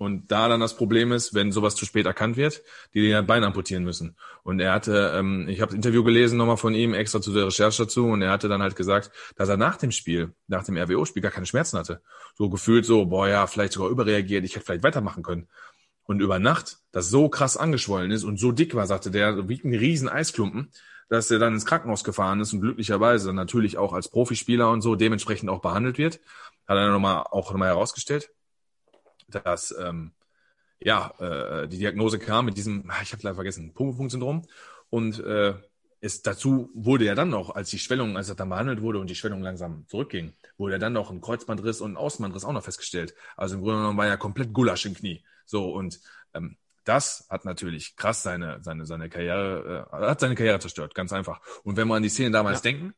Und 0.00 0.32
da 0.32 0.48
dann 0.48 0.60
das 0.60 0.76
Problem 0.76 1.12
ist, 1.12 1.34
wenn 1.34 1.52
sowas 1.52 1.74
zu 1.74 1.84
spät 1.84 2.06
erkannt 2.06 2.38
wird, 2.38 2.62
die 2.94 3.02
den 3.02 3.26
Bein 3.26 3.44
amputieren 3.44 3.84
müssen. 3.84 4.16
Und 4.42 4.58
er 4.58 4.72
hatte, 4.72 5.12
ähm, 5.14 5.46
ich 5.46 5.60
habe 5.60 5.72
das 5.72 5.76
Interview 5.76 6.02
gelesen 6.02 6.38
nochmal 6.38 6.56
von 6.56 6.74
ihm, 6.74 6.94
extra 6.94 7.20
zu 7.20 7.34
der 7.34 7.48
Recherche 7.48 7.82
dazu, 7.82 8.06
und 8.06 8.22
er 8.22 8.30
hatte 8.30 8.48
dann 8.48 8.62
halt 8.62 8.76
gesagt, 8.76 9.10
dass 9.36 9.50
er 9.50 9.58
nach 9.58 9.76
dem 9.76 9.90
Spiel, 9.90 10.32
nach 10.46 10.64
dem 10.64 10.78
RWO-Spiel 10.78 11.20
gar 11.20 11.30
keine 11.30 11.44
Schmerzen 11.44 11.76
hatte. 11.76 12.00
So 12.34 12.48
gefühlt 12.48 12.86
so, 12.86 13.04
boah 13.04 13.28
ja, 13.28 13.46
vielleicht 13.46 13.74
sogar 13.74 13.90
überreagiert, 13.90 14.42
ich 14.46 14.56
hätte 14.56 14.64
vielleicht 14.64 14.84
weitermachen 14.84 15.22
können. 15.22 15.48
Und 16.04 16.20
über 16.20 16.38
Nacht, 16.38 16.78
das 16.92 17.10
so 17.10 17.28
krass 17.28 17.58
angeschwollen 17.58 18.10
ist 18.10 18.24
und 18.24 18.40
so 18.40 18.52
dick 18.52 18.74
war, 18.74 18.86
sagte 18.86 19.10
der, 19.10 19.50
wie 19.50 19.60
ein 19.62 19.74
riesen 19.74 20.08
Eisklumpen, 20.08 20.72
dass 21.10 21.30
er 21.30 21.38
dann 21.38 21.52
ins 21.52 21.66
Krankenhaus 21.66 22.04
gefahren 22.04 22.40
ist 22.40 22.54
und 22.54 22.62
glücklicherweise 22.62 23.34
natürlich 23.34 23.76
auch 23.76 23.92
als 23.92 24.08
Profispieler 24.08 24.70
und 24.70 24.80
so 24.80 24.96
dementsprechend 24.96 25.50
auch 25.50 25.60
behandelt 25.60 25.98
wird. 25.98 26.20
Hat 26.66 26.78
er 26.78 26.88
nochmal 26.88 27.24
auch 27.30 27.50
nochmal 27.50 27.68
herausgestellt 27.68 28.30
dass 29.30 29.74
ähm, 29.78 30.12
ja 30.80 31.12
äh, 31.18 31.68
die 31.68 31.78
Diagnose 31.78 32.18
kam 32.18 32.46
mit 32.46 32.56
diesem, 32.56 32.90
ah, 32.90 33.02
ich 33.02 33.12
habe 33.12 33.22
leider 33.22 33.34
vergessen, 33.34 33.74
Punkt-Punkt-Syndrom 33.74 34.46
und 34.90 35.18
äh, 35.20 35.54
es 36.00 36.22
dazu 36.22 36.70
wurde 36.74 37.04
ja 37.04 37.14
dann 37.14 37.28
noch, 37.28 37.54
als 37.54 37.70
die 37.70 37.78
Schwellung, 37.78 38.16
als 38.16 38.30
er 38.30 38.34
dann 38.34 38.48
behandelt 38.48 38.80
wurde 38.80 38.98
und 38.98 39.10
die 39.10 39.14
Schwellung 39.14 39.42
langsam 39.42 39.86
zurückging, 39.88 40.32
wurde 40.56 40.74
ja 40.74 40.78
dann 40.78 40.94
noch 40.94 41.10
ein 41.10 41.20
Kreuzbandriss 41.20 41.82
und 41.82 41.92
ein 41.92 41.96
Außenbandriss 41.96 42.44
auch 42.44 42.52
noch 42.52 42.64
festgestellt. 42.64 43.14
Also 43.36 43.56
im 43.56 43.62
Grunde 43.62 43.80
genommen 43.80 43.98
war 43.98 44.06
er 44.06 44.16
komplett 44.16 44.52
Gulasch 44.54 44.86
im 44.86 44.94
Knie. 44.94 45.22
So 45.44 45.72
und 45.72 46.00
ähm, 46.32 46.56
das 46.84 47.26
hat 47.28 47.44
natürlich 47.44 47.96
krass 47.96 48.22
seine 48.22 48.62
seine 48.62 48.86
seine 48.86 49.10
Karriere 49.10 49.86
äh, 49.92 49.96
hat 49.96 50.20
seine 50.20 50.34
Karriere 50.34 50.58
zerstört, 50.58 50.94
ganz 50.94 51.12
einfach. 51.12 51.40
Und 51.64 51.76
wenn 51.76 51.86
wir 51.88 51.96
an 51.96 52.02
die 52.02 52.08
Szene 52.08 52.30
damals 52.30 52.58
ja. 52.58 52.70
denken 52.70 52.94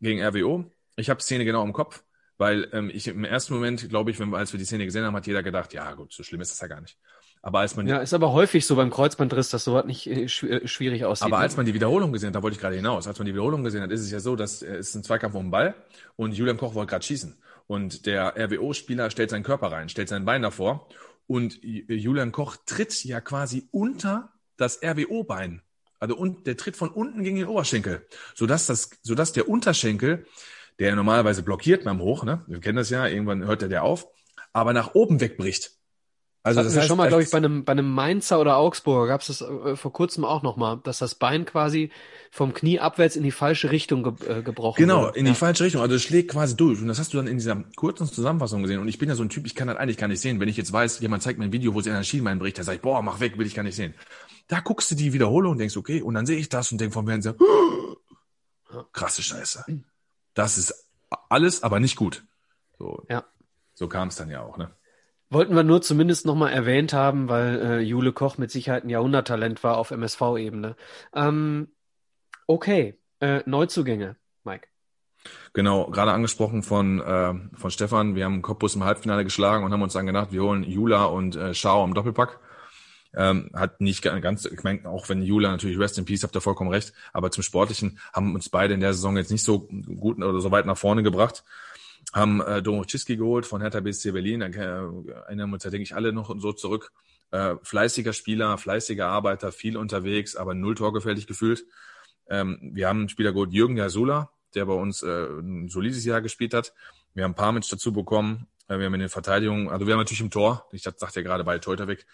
gegen 0.00 0.22
RWO, 0.22 0.70
ich 0.96 1.10
habe 1.10 1.18
die 1.18 1.24
Szene 1.24 1.44
genau 1.44 1.64
im 1.64 1.72
Kopf. 1.72 2.04
Weil 2.40 2.68
ähm, 2.72 2.90
ich 2.90 3.06
im 3.06 3.24
ersten 3.24 3.52
Moment, 3.52 3.86
glaube 3.90 4.10
ich, 4.10 4.18
wenn, 4.18 4.32
als 4.32 4.50
wir 4.54 4.58
die 4.58 4.64
Szene 4.64 4.86
gesehen 4.86 5.04
haben, 5.04 5.14
hat 5.14 5.26
jeder 5.26 5.42
gedacht, 5.42 5.74
ja 5.74 5.92
gut, 5.92 6.10
so 6.14 6.22
schlimm 6.22 6.40
ist 6.40 6.50
das 6.50 6.60
ja 6.60 6.68
gar 6.68 6.80
nicht. 6.80 6.96
Aber 7.42 7.58
als 7.58 7.76
man 7.76 7.86
ja, 7.86 7.98
ist 7.98 8.14
aber 8.14 8.32
häufig 8.32 8.64
so 8.64 8.76
beim 8.76 8.88
Kreuzbandriss, 8.88 9.50
dass 9.50 9.64
sowas 9.64 9.84
nicht 9.84 10.06
äh, 10.06 10.22
äh, 10.22 10.66
schwierig 10.66 11.04
aussieht. 11.04 11.26
Aber 11.26 11.36
ne? 11.36 11.42
als 11.42 11.58
man 11.58 11.66
die 11.66 11.74
Wiederholung 11.74 12.14
gesehen 12.14 12.28
hat, 12.28 12.36
da 12.36 12.42
wollte 12.42 12.54
ich 12.54 12.60
gerade 12.62 12.76
hinaus, 12.76 13.06
als 13.06 13.18
man 13.18 13.26
die 13.26 13.34
Wiederholung 13.34 13.62
gesehen 13.62 13.82
hat, 13.82 13.90
ist 13.90 14.00
es 14.00 14.10
ja 14.10 14.20
so, 14.20 14.36
dass 14.36 14.62
äh, 14.62 14.76
es 14.76 14.88
ist 14.88 14.94
ein 14.94 15.04
Zweikampf 15.04 15.34
um 15.34 15.44
den 15.44 15.50
Ball 15.50 15.74
und 16.16 16.32
Julian 16.32 16.56
Koch 16.56 16.74
wollte 16.74 16.88
gerade 16.88 17.04
schießen 17.04 17.36
und 17.66 18.06
der 18.06 18.34
RWO-Spieler 18.38 19.10
stellt 19.10 19.28
seinen 19.28 19.42
Körper 19.42 19.70
rein, 19.70 19.90
stellt 19.90 20.08
sein 20.08 20.24
Bein 20.24 20.40
davor 20.40 20.88
und 21.26 21.62
Julian 21.62 22.32
Koch 22.32 22.56
tritt 22.64 23.04
ja 23.04 23.20
quasi 23.20 23.68
unter 23.70 24.32
das 24.56 24.82
RWO-Bein. 24.82 25.60
Also 25.98 26.16
und 26.16 26.46
der 26.46 26.56
tritt 26.56 26.78
von 26.78 26.88
unten 26.88 27.22
gegen 27.22 27.36
den 27.36 27.48
Oberschenkel, 27.48 28.06
sodass 28.34 28.64
das, 28.64 28.88
sodass 29.02 29.34
der 29.34 29.46
Unterschenkel 29.46 30.24
der 30.80 30.96
normalerweise 30.96 31.42
blockiert 31.42 31.84
beim 31.84 32.00
Hoch, 32.00 32.24
ne? 32.24 32.42
Wir 32.48 32.58
kennen 32.60 32.76
das 32.76 32.90
ja, 32.90 33.06
irgendwann 33.06 33.44
hört 33.44 33.62
der 33.62 33.68
der 33.68 33.84
auf, 33.84 34.08
aber 34.52 34.72
nach 34.72 34.94
oben 34.94 35.20
wegbricht. 35.20 35.72
Also 36.42 36.62
das, 36.62 36.72
das 36.72 36.78
heißt, 36.80 36.88
schon 36.88 36.96
mal, 36.96 37.08
glaube 37.08 37.22
ich, 37.22 37.30
bei 37.30 37.36
einem, 37.36 37.66
bei 37.66 37.72
einem 37.72 37.90
Mainzer 37.92 38.40
oder 38.40 38.56
Augsburger 38.56 39.08
gab 39.08 39.20
es 39.20 39.26
das 39.26 39.42
äh, 39.42 39.76
vor 39.76 39.92
kurzem 39.92 40.24
auch 40.24 40.42
nochmal, 40.42 40.80
dass 40.82 40.98
das 40.98 41.14
Bein 41.14 41.44
quasi 41.44 41.90
vom 42.30 42.54
Knie 42.54 42.80
abwärts 42.80 43.14
in 43.14 43.22
die 43.22 43.30
falsche 43.30 43.70
Richtung 43.70 44.02
ge 44.02 44.38
äh, 44.38 44.42
gebrochen 44.42 44.78
Genau, 44.80 45.02
wurde. 45.02 45.18
in 45.18 45.26
die 45.26 45.34
falsche 45.34 45.64
Richtung. 45.64 45.82
Also 45.82 45.96
es 45.96 46.02
schlägt 46.02 46.30
quasi 46.30 46.56
durch. 46.56 46.80
Und 46.80 46.88
das 46.88 46.98
hast 46.98 47.12
du 47.12 47.18
dann 47.18 47.26
in 47.26 47.36
dieser 47.36 47.62
kurzen 47.76 48.06
Zusammenfassung 48.06 48.62
gesehen. 48.62 48.80
Und 48.80 48.88
ich 48.88 48.96
bin 48.96 49.10
ja 49.10 49.16
so 49.16 49.22
ein 49.22 49.28
Typ, 49.28 49.44
ich 49.44 49.54
kann 49.54 49.68
das 49.68 49.76
eigentlich 49.76 49.98
gar 49.98 50.08
nicht 50.08 50.20
sehen. 50.20 50.40
Wenn 50.40 50.48
ich 50.48 50.56
jetzt 50.56 50.72
weiß, 50.72 51.00
jemand 51.00 51.22
zeigt 51.22 51.38
mir 51.38 51.44
ein 51.44 51.52
Video, 51.52 51.74
wo 51.74 51.82
sie 51.82 51.90
in 51.90 51.96
ein 51.96 52.04
Schienbein 52.04 52.38
bricht, 52.38 52.56
dann 52.56 52.64
sage 52.64 52.76
ich, 52.76 52.82
boah, 52.82 53.02
mach 53.02 53.20
weg, 53.20 53.36
will 53.36 53.46
ich 53.46 53.54
gar 53.54 53.62
nicht 53.62 53.76
sehen. 53.76 53.92
Da 54.48 54.60
guckst 54.60 54.90
du 54.90 54.94
die 54.94 55.12
Wiederholung 55.12 55.52
und 55.52 55.58
denkst, 55.58 55.76
okay, 55.76 56.00
und 56.00 56.14
dann 56.14 56.24
sehe 56.24 56.38
ich 56.38 56.48
das 56.48 56.72
und 56.72 56.80
denk 56.80 56.94
vom 56.94 57.06
Fernseher, 57.06 57.36
krasse 58.92 59.22
Scheiße. 59.22 59.64
Das 60.34 60.58
ist 60.58 60.88
alles, 61.28 61.62
aber 61.62 61.80
nicht 61.80 61.96
gut. 61.96 62.24
So, 62.78 63.04
ja. 63.08 63.24
so 63.74 63.88
kam 63.88 64.08
es 64.08 64.16
dann 64.16 64.30
ja 64.30 64.42
auch, 64.42 64.56
ne? 64.56 64.70
Wollten 65.32 65.54
wir 65.54 65.62
nur 65.62 65.80
zumindest 65.80 66.26
nochmal 66.26 66.52
erwähnt 66.52 66.92
haben, 66.92 67.28
weil 67.28 67.60
äh, 67.60 67.78
Jule 67.80 68.12
Koch 68.12 68.36
mit 68.36 68.50
Sicherheit 68.50 68.84
ein 68.84 68.90
Jahrhunderttalent 68.90 69.62
war 69.62 69.78
auf 69.78 69.92
MSV-Ebene. 69.92 70.74
Ähm, 71.14 71.68
okay, 72.48 72.98
äh, 73.20 73.42
Neuzugänge, 73.46 74.16
Mike. 74.42 74.66
Genau, 75.52 75.88
gerade 75.90 76.12
angesprochen 76.12 76.64
von, 76.64 77.00
äh, 77.00 77.34
von 77.54 77.70
Stefan. 77.70 78.16
Wir 78.16 78.24
haben 78.24 78.42
Cottbus 78.42 78.74
im 78.74 78.82
Halbfinale 78.82 79.22
geschlagen 79.22 79.64
und 79.64 79.72
haben 79.72 79.82
uns 79.82 79.92
dann 79.92 80.06
gedacht, 80.06 80.32
wir 80.32 80.42
holen 80.42 80.64
Jula 80.64 81.04
und 81.04 81.36
äh, 81.36 81.54
Schau 81.54 81.84
im 81.84 81.94
Doppelpack. 81.94 82.40
Ähm, 83.12 83.50
hat 83.54 83.80
nicht 83.80 84.02
ganz, 84.02 84.44
ich 84.44 84.62
meine, 84.62 84.88
auch 84.88 85.08
wenn 85.08 85.22
Jula 85.22 85.50
natürlich 85.50 85.78
Rest 85.78 85.98
in 85.98 86.04
Peace, 86.04 86.22
habt 86.22 86.36
ihr 86.36 86.40
vollkommen 86.40 86.70
recht, 86.70 86.92
aber 87.12 87.32
zum 87.32 87.42
Sportlichen 87.42 87.98
haben 88.12 88.34
uns 88.34 88.48
beide 88.48 88.74
in 88.74 88.80
der 88.80 88.94
Saison 88.94 89.16
jetzt 89.16 89.32
nicht 89.32 89.42
so 89.42 89.66
gut 89.66 90.18
oder 90.18 90.40
so 90.40 90.50
weit 90.52 90.66
nach 90.66 90.78
vorne 90.78 91.02
gebracht. 91.02 91.42
Haben 92.12 92.40
äh, 92.40 92.62
Domowczyski 92.62 93.16
geholt 93.16 93.46
von 93.46 93.60
Hertha 93.60 93.80
BSC 93.80 94.12
Berlin, 94.12 94.40
da 94.40 94.46
äh, 94.46 94.58
erinnern 95.26 95.50
wir 95.50 95.54
uns 95.54 95.64
ja, 95.64 95.70
denke 95.70 95.82
ich, 95.82 95.94
alle 95.94 96.12
noch 96.12 96.34
so 96.38 96.52
zurück. 96.52 96.92
Äh, 97.32 97.56
fleißiger 97.62 98.12
Spieler, 98.12 98.58
fleißiger 98.58 99.06
Arbeiter, 99.08 99.52
viel 99.52 99.76
unterwegs, 99.76 100.36
aber 100.36 100.54
null 100.54 100.74
torgefällig 100.74 101.26
gefühlt. 101.26 101.64
Ähm, 102.28 102.58
wir 102.74 102.88
haben 102.88 103.00
einen 103.00 103.08
Spieler 103.08 103.32
geholt, 103.32 103.52
Jürgen 103.52 103.76
Jasula, 103.76 104.30
der 104.54 104.66
bei 104.66 104.72
uns 104.72 105.02
äh, 105.02 105.26
ein 105.26 105.68
solides 105.68 106.04
Jahr 106.04 106.20
gespielt 106.22 106.54
hat. 106.54 106.72
Wir 107.14 107.24
haben 107.24 107.34
Parmitsch 107.34 107.72
dazu 107.72 107.92
bekommen. 107.92 108.46
Äh, 108.68 108.78
wir 108.78 108.86
haben 108.86 108.94
in 108.94 109.00
den 109.00 109.08
Verteidigungen, 109.08 109.68
also 109.68 109.86
wir 109.86 109.94
haben 109.94 110.00
natürlich 110.00 110.20
im 110.20 110.30
Tor, 110.30 110.68
ich 110.72 110.82
sagte 110.82 111.06
ja 111.16 111.22
gerade 111.22 111.44
bei 111.44 111.58
Teuter 111.58 111.88
weg, 111.88 112.06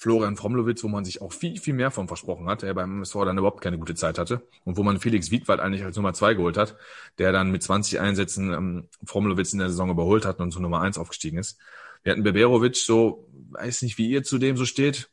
Florian 0.00 0.36
Fromlowitz, 0.36 0.84
wo 0.84 0.88
man 0.88 1.04
sich 1.04 1.20
auch 1.20 1.32
viel, 1.32 1.58
viel 1.58 1.74
mehr 1.74 1.90
von 1.90 2.06
versprochen 2.06 2.46
hat, 2.46 2.62
der 2.62 2.72
beim 2.72 2.98
MSV 2.98 3.14
dann 3.24 3.36
überhaupt 3.36 3.60
keine 3.60 3.78
gute 3.78 3.96
Zeit 3.96 4.16
hatte 4.16 4.42
und 4.64 4.76
wo 4.76 4.84
man 4.84 5.00
Felix 5.00 5.32
Wiedwald 5.32 5.58
eigentlich 5.58 5.84
als 5.84 5.96
Nummer 5.96 6.14
zwei 6.14 6.34
geholt 6.34 6.56
hat, 6.56 6.76
der 7.18 7.32
dann 7.32 7.50
mit 7.50 7.64
20 7.64 7.98
Einsätzen 7.98 8.52
ähm, 8.52 8.88
Fromlowitz 9.04 9.52
in 9.52 9.58
der 9.58 9.70
Saison 9.70 9.90
überholt 9.90 10.24
hat 10.24 10.38
und 10.38 10.52
zu 10.52 10.60
Nummer 10.60 10.82
eins 10.82 10.98
aufgestiegen 10.98 11.36
ist. 11.36 11.58
Wir 12.04 12.12
hatten 12.12 12.22
Beberovic, 12.22 12.76
so, 12.76 13.26
weiß 13.50 13.82
nicht, 13.82 13.98
wie 13.98 14.08
ihr 14.08 14.22
zu 14.22 14.38
dem 14.38 14.56
so 14.56 14.66
steht. 14.66 15.10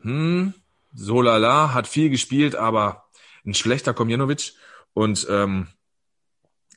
Hm, 0.00 0.54
so 0.94 1.20
lala, 1.20 1.74
hat 1.74 1.86
viel 1.86 2.08
gespielt, 2.08 2.56
aber 2.56 3.04
ein 3.44 3.52
schlechter 3.52 3.92
Komjenovic 3.92 4.54
und 4.94 5.26
ähm, 5.28 5.66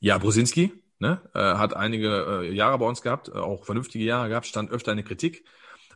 ja, 0.01 0.17
Brusinski, 0.17 0.73
ne, 0.99 1.21
äh, 1.33 1.39
hat 1.39 1.77
einige 1.77 2.41
äh, 2.41 2.53
Jahre 2.53 2.77
bei 2.77 2.85
uns 2.85 3.01
gehabt, 3.01 3.29
äh, 3.29 3.37
auch 3.37 3.63
vernünftige 3.63 4.03
Jahre 4.03 4.27
gehabt, 4.27 4.47
stand 4.47 4.69
öfter 4.69 4.91
in 4.91 4.97
der 4.97 5.05
Kritik 5.05 5.45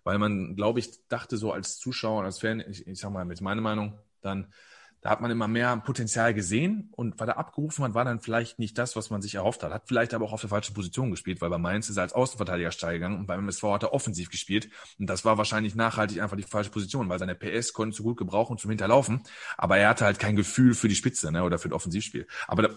weil 0.05 0.19
man, 0.19 0.55
glaube 0.55 0.79
ich, 0.79 1.07
dachte 1.09 1.35
so 1.35 1.51
als 1.51 1.77
Zuschauer 1.79 2.19
und 2.19 2.25
als 2.25 2.39
Fan, 2.39 2.63
ich, 2.69 2.87
ich 2.87 2.99
sag 2.99 3.11
mal, 3.11 3.25
mit 3.25 3.41
meiner 3.41 3.61
Meinung, 3.61 3.99
dann, 4.21 4.53
da 5.01 5.09
hat 5.09 5.19
man 5.19 5.31
immer 5.31 5.47
mehr 5.47 5.75
Potenzial 5.77 6.33
gesehen 6.35 6.89
und 6.91 7.19
was 7.19 7.27
er 7.27 7.37
abgerufen 7.37 7.83
hat, 7.83 7.95
war 7.95 8.05
dann 8.05 8.19
vielleicht 8.19 8.59
nicht 8.59 8.77
das, 8.77 8.95
was 8.95 9.09
man 9.09 9.23
sich 9.23 9.35
erhofft 9.35 9.63
hat. 9.63 9.73
Hat 9.73 9.87
vielleicht 9.87 10.13
aber 10.13 10.25
auch 10.25 10.31
auf 10.33 10.41
der 10.41 10.49
falschen 10.49 10.75
Position 10.75 11.09
gespielt, 11.09 11.41
weil 11.41 11.49
bei 11.49 11.57
Mainz 11.57 11.89
ist 11.89 11.97
er 11.97 12.03
als 12.03 12.13
Außenverteidiger 12.13 12.71
steil 12.71 12.93
gegangen 12.93 13.17
und 13.17 13.25
beim 13.25 13.39
MSV 13.39 13.63
hat 13.63 13.83
er 13.83 13.93
offensiv 13.93 14.29
gespielt. 14.29 14.69
Und 14.99 15.07
das 15.07 15.25
war 15.25 15.39
wahrscheinlich 15.39 15.73
nachhaltig 15.73 16.21
einfach 16.21 16.37
die 16.37 16.43
falsche 16.43 16.69
Position, 16.69 17.09
weil 17.09 17.17
seine 17.17 17.33
PS 17.33 17.73
konnte 17.73 17.97
zu 17.97 18.03
gut 18.03 18.17
gebrauchen 18.17 18.59
zum 18.59 18.69
Hinterlaufen, 18.69 19.23
aber 19.57 19.77
er 19.77 19.89
hatte 19.89 20.05
halt 20.05 20.19
kein 20.19 20.35
Gefühl 20.35 20.75
für 20.75 20.87
die 20.87 20.95
Spitze 20.95 21.31
ne, 21.31 21.43
oder 21.43 21.57
für 21.57 21.69
das 21.69 21.75
Offensivspiel. 21.75 22.27
Aber 22.47 22.61
da 22.61 22.69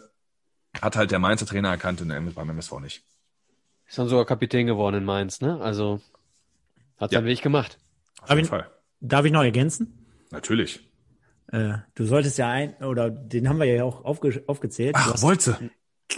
hat 0.81 0.97
halt 0.97 1.11
der 1.11 1.19
Mainzer 1.19 1.47
Trainer 1.47 1.69
erkannt 1.69 2.01
und 2.01 2.09
beim 2.09 2.51
MSV 2.51 2.81
nicht. 2.81 3.05
Ist 3.87 3.99
dann 3.99 4.09
sogar 4.09 4.25
Kapitän 4.25 4.67
geworden 4.67 4.97
in 4.97 5.05
Mainz, 5.05 5.41
ne? 5.41 5.61
Also 5.61 6.01
hat 6.99 7.13
Ja. 7.13 7.19
seinen 7.19 7.27
Weg 7.27 7.43
gemacht. 7.43 7.79
Auf 8.21 8.29
Darf 8.29 8.37
jeden 8.37 8.45
ich- 8.47 8.51
Fall. 8.51 8.71
Darf 9.01 9.25
ich 9.25 9.33
noch 9.33 9.43
ergänzen? 9.43 10.07
Natürlich. 10.31 10.81
Äh, 11.53 11.75
du 11.95 12.05
solltest 12.05 12.37
ja 12.39 12.49
ein, 12.51 12.75
oder 12.83 13.09
den 13.11 13.49
haben 13.49 13.59
wir 13.59 13.67
ja 13.67 13.85
auch 13.85 14.05
aufge, 14.05 14.43
aufgezählt. 14.47 14.95
Ach, 14.99 15.23
Wolze. 15.23 15.59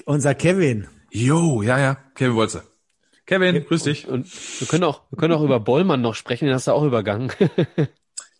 unser 0.06 0.34
Kevin. 0.34 0.88
Jo, 1.12 1.62
ja, 1.62 1.78
ja. 1.78 1.96
Kevin 2.14 2.34
Wolze. 2.36 2.62
Kevin, 3.26 3.64
grüß 3.64 3.84
dich. 3.84 4.08
Und 4.08 4.26
wir 4.60 4.66
können 4.66 4.82
auch, 4.84 5.02
wir 5.10 5.18
können 5.18 5.34
auch 5.34 5.42
über 5.42 5.60
Bollmann 5.60 6.00
noch 6.00 6.14
sprechen, 6.16 6.46
den 6.46 6.54
hast 6.54 6.66
du 6.66 6.72
auch 6.72 6.82
übergangen. 6.84 7.30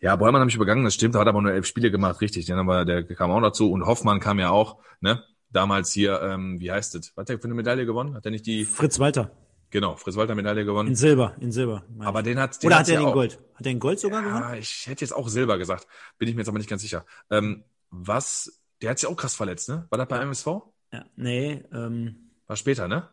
Ja, 0.03 0.15
Bollmann 0.15 0.39
habe 0.41 0.49
ich 0.49 0.55
übergangen, 0.55 0.83
das 0.83 0.95
stimmt, 0.95 1.13
da 1.13 1.19
hat 1.19 1.27
aber 1.27 1.43
nur 1.43 1.51
elf 1.51 1.67
Spiele 1.67 1.91
gemacht, 1.91 2.21
richtig. 2.21 2.47
Den 2.47 2.57
aber, 2.57 2.85
der 2.85 3.03
kam 3.03 3.29
auch 3.29 3.39
dazu 3.39 3.71
und 3.71 3.85
Hoffmann 3.85 4.19
kam 4.19 4.39
ja 4.39 4.49
auch, 4.49 4.79
ne? 4.99 5.23
Damals 5.51 5.91
hier, 5.91 6.19
ähm, 6.23 6.59
wie 6.59 6.71
heißt 6.71 6.95
es? 6.95 7.13
Hat 7.15 7.29
der 7.29 7.37
für 7.37 7.43
eine 7.45 7.53
Medaille 7.53 7.85
gewonnen? 7.85 8.15
Hat 8.15 8.25
er 8.25 8.31
nicht 8.31 8.47
die, 8.47 8.65
Fritz 8.65 8.97
Walter. 8.97 9.29
Genau, 9.71 9.95
Fritz 9.95 10.15
Walter 10.15 10.35
Medaille 10.35 10.61
In 10.61 10.67
gewonnen? 10.67 10.95
Silber, 10.95 11.35
in 11.39 11.51
Silber. 11.51 11.83
Aber 11.99 12.21
den 12.21 12.39
hat, 12.39 12.61
den 12.61 12.67
Oder 12.67 12.79
hat 12.79 12.89
er 12.89 12.97
den 12.97 13.07
auch. 13.07 13.13
Gold? 13.13 13.39
Hat 13.55 13.65
er 13.65 13.71
den 13.73 13.79
Gold 13.79 13.99
sogar 13.99 14.21
gewonnen? 14.21 14.41
Ja, 14.41 14.53
ich 14.55 14.85
hätte 14.87 15.03
jetzt 15.03 15.13
auch 15.13 15.27
Silber 15.27 15.57
gesagt. 15.57 15.87
Bin 16.19 16.27
ich 16.29 16.35
mir 16.35 16.41
jetzt 16.41 16.49
aber 16.49 16.59
nicht 16.59 16.69
ganz 16.69 16.81
sicher. 16.83 17.05
Ähm, 17.29 17.63
was, 17.89 18.61
der 18.81 18.91
hat 18.91 18.99
sich 18.99 19.09
auch 19.09 19.17
krass 19.17 19.35
verletzt, 19.35 19.69
ne? 19.69 19.87
War 19.89 19.97
das 19.97 20.07
bei 20.07 20.19
MSV? 20.19 20.47
Ja, 20.93 21.05
nee, 21.15 21.63
ähm, 21.73 22.29
War 22.47 22.55
später, 22.55 22.87
ne? 22.87 23.09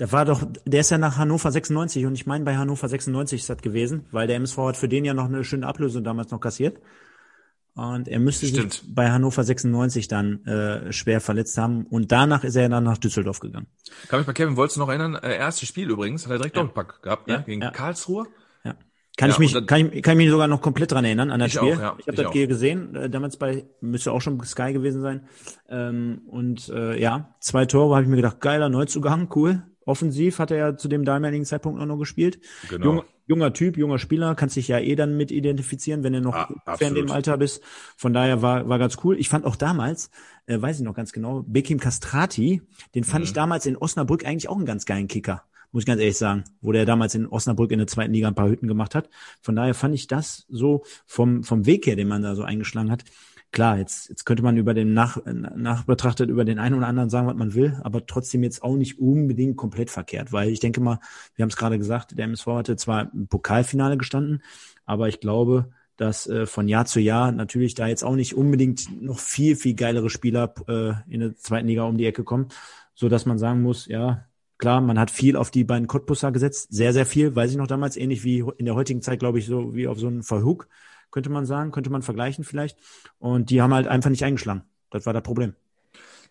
der 0.00 0.10
war 0.12 0.24
doch, 0.24 0.42
der 0.64 0.80
ist 0.80 0.90
ja 0.90 0.96
nach 0.96 1.18
Hannover 1.18 1.52
96 1.52 2.06
und 2.06 2.14
ich 2.14 2.26
meine 2.26 2.44
bei 2.44 2.56
Hannover 2.56 2.88
96 2.88 3.42
ist 3.42 3.50
das 3.50 3.58
gewesen, 3.58 4.06
weil 4.10 4.26
der 4.26 4.36
MSV 4.36 4.56
hat 4.58 4.76
für 4.78 4.88
den 4.88 5.04
ja 5.04 5.12
noch 5.12 5.26
eine 5.26 5.44
schöne 5.44 5.66
Ablösung 5.66 6.02
damals 6.02 6.30
noch 6.30 6.40
kassiert. 6.40 6.80
Und 7.74 8.08
er 8.08 8.18
müsste 8.18 8.46
Stimmt. 8.46 8.72
sich 8.74 8.94
bei 8.94 9.10
Hannover 9.10 9.42
96 9.44 10.08
dann 10.08 10.44
äh, 10.44 10.92
schwer 10.92 11.20
verletzt 11.20 11.56
haben 11.56 11.86
und 11.86 12.10
danach 12.12 12.44
ist 12.44 12.56
er 12.56 12.68
dann 12.68 12.84
nach 12.84 12.98
Düsseldorf 12.98 13.40
gegangen. 13.40 13.68
Kann 14.08 14.20
mich 14.20 14.26
bei 14.26 14.32
Kevin 14.32 14.56
Wolze 14.56 14.78
noch 14.80 14.88
erinnern, 14.88 15.14
äh, 15.14 15.36
erstes 15.36 15.68
Spiel 15.68 15.88
übrigens, 15.88 16.24
hat 16.26 16.32
er 16.32 16.38
direkt 16.38 16.56
Ja. 16.56 16.62
Doppelpack 16.62 17.02
gehabt, 17.02 17.28
ne? 17.28 17.34
Ja, 17.34 17.40
Gegen 17.40 17.62
ja. 17.62 17.70
Karlsruhe. 17.70 18.26
Ja. 18.64 18.74
Kann 19.16 19.28
Ja, 19.30 19.34
ich 19.34 19.38
mich, 19.38 19.52
dann- 19.52 19.66
kann 19.66 19.92
ich, 19.92 20.02
kann 20.02 20.12
ich 20.18 20.24
mich 20.24 20.30
sogar 20.30 20.48
noch 20.48 20.60
komplett 20.60 20.90
dran 20.92 21.04
erinnern 21.04 21.30
an 21.30 21.38
das 21.40 21.48
Ich 21.54 21.54
Spiel. 21.58 21.74
auch, 21.74 21.78
ja, 21.80 21.96
ich 21.98 22.06
habe 22.08 22.16
das 22.16 22.26
auch. 22.26 22.30
Spiel 22.30 22.46
gesehen, 22.48 22.94
äh, 22.96 23.08
damals 23.08 23.36
bei, 23.36 23.64
müsste 23.80 24.12
auch 24.12 24.20
schon 24.20 24.42
Sky 24.44 24.72
gewesen 24.72 25.00
sein. 25.00 25.28
Ähm, 25.68 26.22
und 26.26 26.68
äh, 26.70 27.00
ja, 27.00 27.34
zwei 27.40 27.66
Tore 27.66 27.94
habe 27.94 28.02
ich 28.04 28.10
mir 28.10 28.16
gedacht, 28.16 28.40
geiler 28.40 28.68
Neuzugang, 28.68 29.28
cool. 29.36 29.62
Offensiv 29.90 30.38
hat 30.38 30.50
er 30.50 30.56
ja 30.56 30.76
zu 30.76 30.88
dem 30.88 31.04
damaligen 31.04 31.44
Zeitpunkt 31.44 31.80
auch 31.80 31.86
noch 31.86 31.98
gespielt. 31.98 32.40
Genau. 32.68 32.84
Junger, 32.86 33.04
junger 33.26 33.52
Typ, 33.52 33.76
junger 33.76 33.98
Spieler, 33.98 34.34
kannst 34.34 34.56
dich 34.56 34.68
ja 34.68 34.78
eh 34.78 34.94
dann 34.96 35.16
mit 35.16 35.30
identifizieren, 35.30 36.02
wenn 36.02 36.12
du 36.14 36.20
noch 36.20 36.34
Ah, 36.34 36.76
in 36.80 36.94
dem. 36.94 37.10
Alter 37.10 37.36
bist. 37.36 37.62
Von 37.96 38.12
daher 38.14 38.40
war, 38.42 38.68
war 38.68 38.78
ganz 38.78 38.96
cool. 39.04 39.18
Ich 39.18 39.28
fand 39.28 39.44
auch 39.44 39.56
damals, 39.56 40.10
äh, 40.46 40.60
weiß 40.60 40.78
ich 40.78 40.84
noch 40.84 40.94
ganz 40.94 41.12
genau, 41.12 41.44
Bekim 41.46 41.78
Castrati, 41.80 42.62
den 42.94 43.04
fand 43.04 43.20
Mhm. 43.20 43.24
ich 43.24 43.32
damals 43.32 43.66
in 43.66 43.76
Osnabrück 43.76 44.24
eigentlich 44.24 44.48
auch 44.48 44.56
einen 44.56 44.66
ganz 44.66 44.86
geilen 44.86 45.08
Kicker. 45.08 45.42
Muss 45.72 45.82
ich 45.82 45.86
ganz 45.86 46.00
ehrlich 46.00 46.18
sagen, 46.18 46.42
wo 46.60 46.72
der 46.72 46.84
damals 46.84 47.14
in 47.14 47.28
Osnabrück 47.28 47.70
in 47.70 47.78
der 47.78 47.86
zweiten 47.86 48.12
Liga 48.12 48.26
ein 48.26 48.34
paar 48.34 48.48
Hütten 48.48 48.66
gemacht 48.66 48.96
hat. 48.96 49.08
Von 49.40 49.54
daher 49.54 49.72
fand 49.74 49.94
ich 49.94 50.08
das 50.08 50.44
so 50.48 50.82
vom, 51.06 51.44
vom 51.44 51.64
Weg 51.64 51.86
her, 51.86 51.94
den 51.94 52.08
man 52.08 52.22
da 52.22 52.34
so 52.34 52.42
eingeschlagen 52.42 52.90
hat. 52.90 53.04
Klar, 53.52 53.78
jetzt, 53.78 54.08
jetzt 54.08 54.24
könnte 54.24 54.44
man 54.44 54.56
über 54.56 54.74
den 54.74 54.94
nach, 54.94 55.18
nachbetrachtet 55.24 56.30
über 56.30 56.44
den 56.44 56.60
einen 56.60 56.76
oder 56.76 56.86
anderen 56.86 57.10
sagen, 57.10 57.26
was 57.26 57.34
man 57.34 57.54
will, 57.54 57.80
aber 57.82 58.06
trotzdem 58.06 58.44
jetzt 58.44 58.62
auch 58.62 58.76
nicht 58.76 59.00
unbedingt 59.00 59.56
komplett 59.56 59.90
verkehrt, 59.90 60.32
weil 60.32 60.50
ich 60.50 60.60
denke 60.60 60.80
mal, 60.80 61.00
wir 61.34 61.42
haben 61.42 61.50
es 61.50 61.56
gerade 61.56 61.76
gesagt, 61.76 62.16
der 62.16 62.26
MSV 62.26 62.46
hatte 62.46 62.76
zwar 62.76 63.12
im 63.12 63.26
Pokalfinale 63.26 63.96
gestanden, 63.96 64.42
aber 64.84 65.08
ich 65.08 65.18
glaube, 65.18 65.72
dass 65.96 66.28
äh, 66.28 66.46
von 66.46 66.68
Jahr 66.68 66.86
zu 66.86 67.00
Jahr 67.00 67.32
natürlich 67.32 67.74
da 67.74 67.88
jetzt 67.88 68.04
auch 68.04 68.14
nicht 68.14 68.34
unbedingt 68.34 69.02
noch 69.02 69.18
viel, 69.18 69.56
viel 69.56 69.74
geilere 69.74 70.10
Spieler 70.10 70.54
äh, 70.68 70.92
in 71.12 71.20
der 71.20 71.34
zweiten 71.34 71.66
Liga 71.66 71.82
um 71.82 71.98
die 71.98 72.06
Ecke 72.06 72.22
kommen, 72.22 72.48
so 72.94 73.08
dass 73.08 73.26
man 73.26 73.36
sagen 73.36 73.62
muss, 73.62 73.86
ja, 73.86 74.26
klar, 74.58 74.80
man 74.80 74.98
hat 74.98 75.10
viel 75.10 75.34
auf 75.36 75.50
die 75.50 75.64
beiden 75.64 75.88
Cottbusser 75.88 76.30
gesetzt, 76.30 76.68
sehr, 76.70 76.92
sehr 76.92 77.04
viel, 77.04 77.34
weiß 77.34 77.50
ich 77.50 77.56
noch 77.56 77.66
damals, 77.66 77.96
ähnlich 77.96 78.22
wie 78.22 78.44
in 78.58 78.66
der 78.66 78.76
heutigen 78.76 79.02
Zeit, 79.02 79.18
glaube 79.18 79.40
ich, 79.40 79.46
so 79.46 79.74
wie 79.74 79.88
auf 79.88 79.98
so 79.98 80.06
einen 80.06 80.22
Verhook, 80.22 80.68
könnte 81.10 81.30
man 81.30 81.46
sagen, 81.46 81.72
könnte 81.72 81.90
man 81.90 82.02
vergleichen 82.02 82.44
vielleicht. 82.44 82.78
Und 83.18 83.50
die 83.50 83.60
haben 83.62 83.74
halt 83.74 83.86
einfach 83.88 84.10
nicht 84.10 84.24
eingeschlagen. 84.24 84.62
Das 84.90 85.06
war 85.06 85.12
das 85.12 85.22
Problem. 85.22 85.54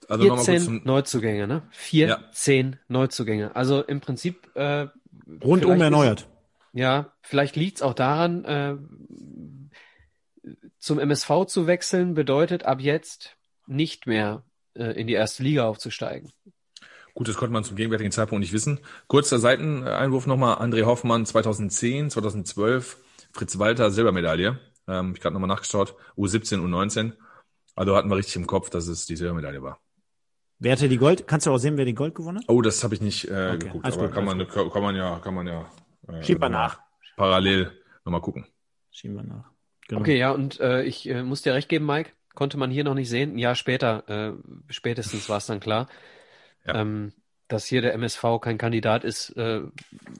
Also 0.07 0.23
nochmal 0.23 0.37
kurz 0.37 0.45
14 0.47 0.65
zum, 0.65 0.81
Neuzugänge, 0.85 1.47
ne? 1.47 1.61
14 1.71 2.77
Neuzugänge. 2.87 3.55
Also 3.55 3.83
im 3.83 3.99
Prinzip 4.01 4.49
äh, 4.55 4.87
Rundum 5.43 5.71
vielleicht 5.71 5.75
ist- 5.77 5.81
erneuert. 5.81 6.27
Ja, 6.71 7.11
vielleicht 7.21 7.55
liegt's 7.55 7.81
auch 7.81 7.93
daran, 7.95 8.45
äh, 8.45 8.75
zum 10.79 10.99
MSV 10.99 11.45
zu 11.47 11.67
wechseln 11.67 12.13
bedeutet 12.13 12.63
ab 12.63 12.79
jetzt 12.79 13.35
nicht 13.67 14.07
mehr 14.07 14.43
äh, 14.75 14.99
in 14.99 15.07
die 15.07 15.13
erste 15.13 15.43
Liga 15.43 15.67
aufzusteigen. 15.67 16.31
Gut, 17.13 17.27
das 17.27 17.35
konnte 17.35 17.51
man 17.53 17.63
zum 17.63 17.75
gegenwärtigen 17.75 18.11
Zeitpunkt 18.11 18.41
nicht 18.41 18.53
wissen. 18.53 18.79
Kurzer 19.07 19.39
Seiteneinwurf 19.39 20.25
nochmal. 20.27 20.57
André 20.57 20.85
Hoffmann 20.85 21.25
2010, 21.25 22.09
2012, 22.11 22.97
Fritz 23.33 23.59
Walter 23.59 23.91
Silbermedaille. 23.91 24.59
Ähm, 24.89 25.13
ich 25.15 25.21
gerade 25.21 25.33
nochmal 25.33 25.47
nachgeschaut. 25.47 25.95
U17, 26.17 26.59
U19. 26.59 27.13
Also 27.75 27.95
hatten 27.95 28.09
wir 28.09 28.17
richtig 28.17 28.35
im 28.35 28.47
Kopf, 28.47 28.69
dass 28.69 28.87
es 28.87 29.05
die 29.05 29.15
Silbermedaille 29.15 29.61
war. 29.61 29.79
Wer 30.59 30.73
hatte 30.73 30.89
die 30.89 30.97
Gold? 30.97 31.27
Kannst 31.27 31.47
du 31.47 31.51
auch 31.51 31.57
sehen, 31.57 31.77
wer 31.77 31.85
die 31.85 31.93
Gold 31.93 32.15
gewonnen 32.15 32.39
hat? 32.39 32.45
Oh, 32.49 32.61
das 32.61 32.83
habe 32.83 32.93
ich 32.93 33.01
nicht 33.01 33.29
äh, 33.29 33.51
Okay, 33.55 33.59
geguckt. 33.59 33.85
alles 33.85 33.97
aber 33.97 34.07
gut, 34.07 34.15
kann, 34.15 34.25
man, 34.25 34.41
alles 34.41 34.73
kann 34.73 34.83
man 34.83 34.95
ja, 34.95 35.19
kann 35.19 35.33
man 35.33 35.47
ja. 35.47 35.71
Äh, 36.09 36.23
Schieb 36.23 36.39
mal 36.39 36.49
nochmal 36.49 36.67
nach. 36.67 36.79
Parallel 37.15 37.71
nochmal 38.03 38.21
gucken. 38.21 38.45
Schieben 38.91 39.15
wir 39.15 39.23
nach. 39.23 39.45
Genau. 39.87 40.01
Okay, 40.01 40.17
ja, 40.17 40.31
und 40.31 40.59
äh, 40.59 40.83
ich 40.83 41.09
äh, 41.09 41.23
muss 41.23 41.41
dir 41.41 41.53
recht 41.53 41.69
geben, 41.69 41.85
Mike, 41.85 42.11
konnte 42.35 42.57
man 42.57 42.71
hier 42.71 42.83
noch 42.83 42.93
nicht 42.93 43.09
sehen. 43.09 43.33
Ein 43.35 43.37
Jahr 43.39 43.55
später, 43.55 44.07
äh, 44.09 44.33
spätestens 44.69 45.29
war 45.29 45.37
es 45.37 45.45
dann 45.45 45.59
klar, 45.61 45.87
Ja. 46.65 46.75
ähm, 46.81 47.13
dass 47.47 47.65
hier 47.65 47.81
der 47.81 47.93
MSV 47.93 48.23
kein 48.41 48.57
Kandidat 48.57 49.03
ist, 49.03 49.31
äh, 49.37 49.61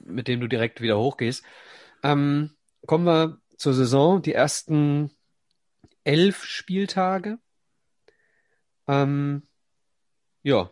mit 0.04 0.26
dem 0.26 0.40
du 0.40 0.48
direkt 0.48 0.80
wieder 0.80 0.98
hochgehst. 0.98 1.44
Ähm, 2.02 2.50
kommen 2.86 3.04
wir 3.04 3.38
zur 3.60 3.74
Saison, 3.74 4.22
die 4.22 4.32
ersten 4.32 5.10
elf 6.02 6.44
Spieltage. 6.44 7.38
Ähm, 8.88 9.42
ja, 10.42 10.70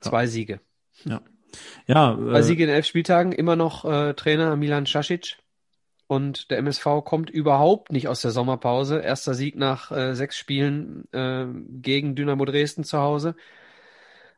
zwei 0.00 0.26
Siege. 0.26 0.60
Ja, 1.04 1.20
Zwei 2.16 2.38
äh, 2.38 2.42
Siege 2.42 2.64
in 2.64 2.70
elf 2.70 2.86
Spieltagen, 2.86 3.32
immer 3.32 3.54
noch 3.54 3.84
äh, 3.84 4.14
Trainer 4.14 4.56
Milan 4.56 4.86
Šašić. 4.86 5.36
Und 6.06 6.50
der 6.50 6.58
MSV 6.58 7.04
kommt 7.04 7.28
überhaupt 7.28 7.92
nicht 7.92 8.08
aus 8.08 8.22
der 8.22 8.30
Sommerpause. 8.30 9.00
Erster 9.00 9.34
Sieg 9.34 9.56
nach 9.56 9.92
äh, 9.92 10.14
sechs 10.14 10.38
Spielen 10.38 11.04
äh, 11.12 11.46
gegen 11.82 12.14
Dynamo 12.16 12.46
Dresden 12.46 12.82
zu 12.82 12.98
Hause. 12.98 13.36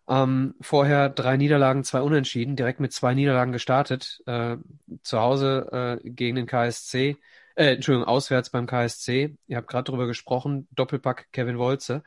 Ähm, 0.08 0.56
vorher 0.60 1.08
drei 1.08 1.36
Niederlagen, 1.36 1.84
zwei 1.84 2.02
Unentschieden, 2.02 2.56
direkt 2.56 2.80
mit 2.80 2.92
zwei 2.92 3.14
Niederlagen 3.14 3.52
gestartet. 3.52 4.20
Äh, 4.26 4.56
zu 5.02 5.20
Hause 5.20 6.00
äh, 6.04 6.10
gegen 6.10 6.34
den 6.34 6.46
KSC, 6.46 7.18
äh, 7.55 7.74
Entschuldigung, 7.74 8.07
auswärts 8.09 8.50
beim 8.50 8.66
KSC. 8.66 9.36
Ihr 9.46 9.57
habt 9.57 9.68
gerade 9.68 9.90
drüber 9.90 10.07
gesprochen, 10.07 10.68
Doppelpack 10.72 11.28
Kevin 11.32 11.59
Wolze. 11.59 12.03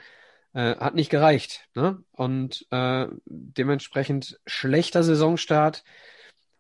Äh, 0.53 0.75
hat 0.77 0.95
nicht 0.95 1.09
gereicht. 1.09 1.67
Ne? 1.75 2.03
Und 2.11 2.65
äh, 2.71 3.07
dementsprechend 3.25 4.39
schlechter 4.45 5.03
Saisonstart 5.03 5.83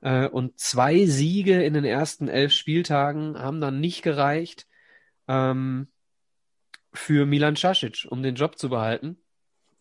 äh, 0.01 0.27
und 0.27 0.59
zwei 0.59 1.05
Siege 1.05 1.63
in 1.63 1.73
den 1.73 1.85
ersten 1.85 2.27
elf 2.27 2.51
Spieltagen 2.51 3.39
haben 3.39 3.61
dann 3.61 3.79
nicht 3.79 4.01
gereicht 4.01 4.67
ähm, 5.27 5.87
für 6.93 7.25
Milan 7.25 7.55
Šašić, 7.55 8.07
um 8.07 8.21
den 8.21 8.35
Job 8.35 8.57
zu 8.57 8.69
behalten. 8.69 9.17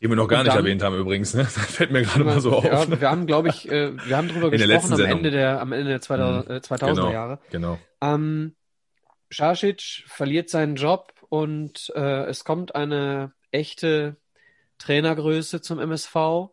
Den 0.00 0.10
wir 0.10 0.16
noch 0.16 0.28
gar 0.28 0.40
Und 0.40 0.44
nicht 0.46 0.56
dann- 0.56 0.64
erwähnt 0.64 0.82
haben 0.82 0.96
übrigens, 0.96 1.34
ne? 1.34 1.42
Das 1.54 1.56
fällt 1.56 1.90
mir 1.90 2.02
gerade 2.02 2.24
mal 2.24 2.40
so 2.40 2.52
auf. 2.52 2.64
ja, 2.64 2.84
ne? 2.84 3.00
wir 3.00 3.10
haben, 3.10 3.26
glaube 3.26 3.48
ich, 3.48 3.68
äh, 3.70 3.96
wir 4.06 4.16
haben 4.16 4.28
drüber 4.28 4.52
In 4.52 4.58
gesprochen 4.60 4.92
am. 4.92 5.00
Ende 5.00 5.30
der, 5.30 5.60
am 5.60 5.72
Ende 5.72 5.88
der 5.88 6.00
2000, 6.00 6.50
äh, 6.50 6.60
2000er 6.60 6.94
Genau. 6.94 7.10
Jahre. 7.12 7.38
Genau. 7.50 7.78
Ähm, 8.00 8.54
Šašić 9.34 10.04
verliert 10.06 10.50
seinen 10.50 10.76
Job 10.76 11.12
und 11.28 11.92
äh, 11.94 12.24
es 12.26 12.44
kommt 12.44 12.74
eine 12.74 13.32
echte 13.50 14.16
Trainergröße 14.78 15.60
zum 15.60 15.80
MSV. 15.80 16.50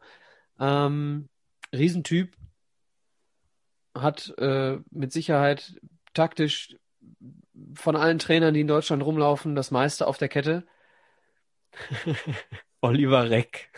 Ähm, 0.59 1.29
Riesentyp, 1.73 2.35
hat 3.95 4.33
äh, 4.37 4.77
mit 4.89 5.11
Sicherheit 5.11 5.79
taktisch 6.13 6.75
von 7.75 7.95
allen 7.95 8.19
Trainern, 8.19 8.53
die 8.53 8.61
in 8.61 8.67
Deutschland 8.67 9.03
rumlaufen, 9.03 9.55
das 9.55 9.71
meiste 9.71 10.07
auf 10.07 10.17
der 10.17 10.29
Kette. 10.29 10.65
Oliver 12.81 13.29
Reck. 13.29 13.69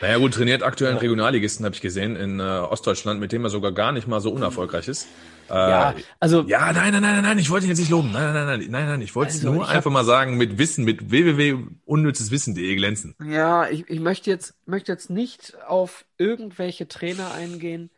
naja 0.00 0.18
gut, 0.18 0.34
trainiert 0.34 0.62
aktuell 0.62 0.90
einen 0.90 1.00
Regionalligisten, 1.00 1.64
habe 1.64 1.74
ich 1.74 1.80
gesehen, 1.80 2.14
in 2.14 2.40
äh, 2.40 2.42
Ostdeutschland, 2.42 3.20
mit 3.20 3.32
dem 3.32 3.44
er 3.44 3.50
sogar 3.50 3.72
gar 3.72 3.92
nicht 3.92 4.06
mal 4.06 4.20
so 4.20 4.30
unerfolgreich 4.30 4.86
ist. 4.86 5.08
Äh, 5.48 5.54
ja, 5.54 5.94
also. 6.20 6.42
Ja, 6.42 6.72
nein, 6.72 6.92
nein, 6.92 7.02
nein, 7.02 7.22
nein, 7.22 7.38
ich 7.38 7.48
wollte 7.50 7.66
ihn 7.66 7.70
jetzt 7.70 7.78
nicht 7.78 7.90
loben. 7.90 8.12
Nein, 8.12 8.34
nein, 8.34 8.46
nein, 8.46 8.60
nein, 8.60 8.70
nein, 8.70 8.86
nein, 8.86 9.02
ich 9.02 9.14
wollte 9.14 9.32
also, 9.32 9.52
nur 9.52 9.68
einfach 9.68 9.86
hab, 9.86 9.92
mal 9.92 10.04
sagen, 10.04 10.36
mit 10.36 10.58
Wissen, 10.58 10.84
mit 10.84 11.10
www.unnützeswissen.de 11.10 12.76
glänzen. 12.76 13.16
Ja, 13.26 13.68
ich, 13.68 13.88
ich 13.88 14.00
möchte 14.00 14.30
jetzt, 14.30 14.54
möchte 14.66 14.92
jetzt 14.92 15.08
nicht 15.08 15.56
auf 15.66 16.04
irgendwelche 16.18 16.88
Trainer 16.88 17.32
eingehen, 17.32 17.90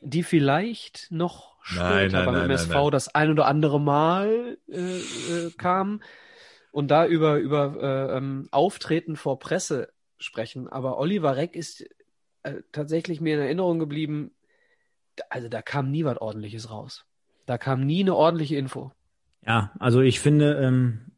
die 0.00 0.22
vielleicht 0.22 1.08
noch 1.10 1.56
später 1.60 1.90
nein, 1.90 2.10
nein, 2.12 2.24
beim 2.24 2.34
nein, 2.34 2.50
MSV 2.50 2.90
das 2.90 3.14
ein 3.14 3.30
oder 3.30 3.46
andere 3.46 3.80
Mal 3.80 4.58
äh, 4.68 4.78
äh, 4.78 5.50
kamen 5.58 6.02
und 6.72 6.90
da 6.90 7.06
über, 7.06 7.38
über 7.38 7.76
äh, 7.80 8.16
ähm, 8.16 8.48
Auftreten 8.50 9.16
vor 9.16 9.38
Presse 9.38 9.92
sprechen. 10.18 10.68
Aber 10.68 10.98
Oliver 10.98 11.36
Reck 11.36 11.56
ist 11.56 11.84
äh, 12.42 12.62
tatsächlich 12.72 13.20
mir 13.20 13.34
in 13.34 13.40
Erinnerung 13.40 13.78
geblieben, 13.78 14.32
also 15.28 15.48
da 15.48 15.62
kam 15.62 15.90
nie 15.90 16.04
was 16.04 16.18
ordentliches 16.18 16.70
raus. 16.70 17.04
Da 17.46 17.58
kam 17.58 17.84
nie 17.84 18.00
eine 18.00 18.14
ordentliche 18.14 18.56
Info. 18.56 18.92
Ja, 19.46 19.72
also 19.78 20.00
ich 20.00 20.20
finde, 20.20 20.54
ähm, 20.62 21.12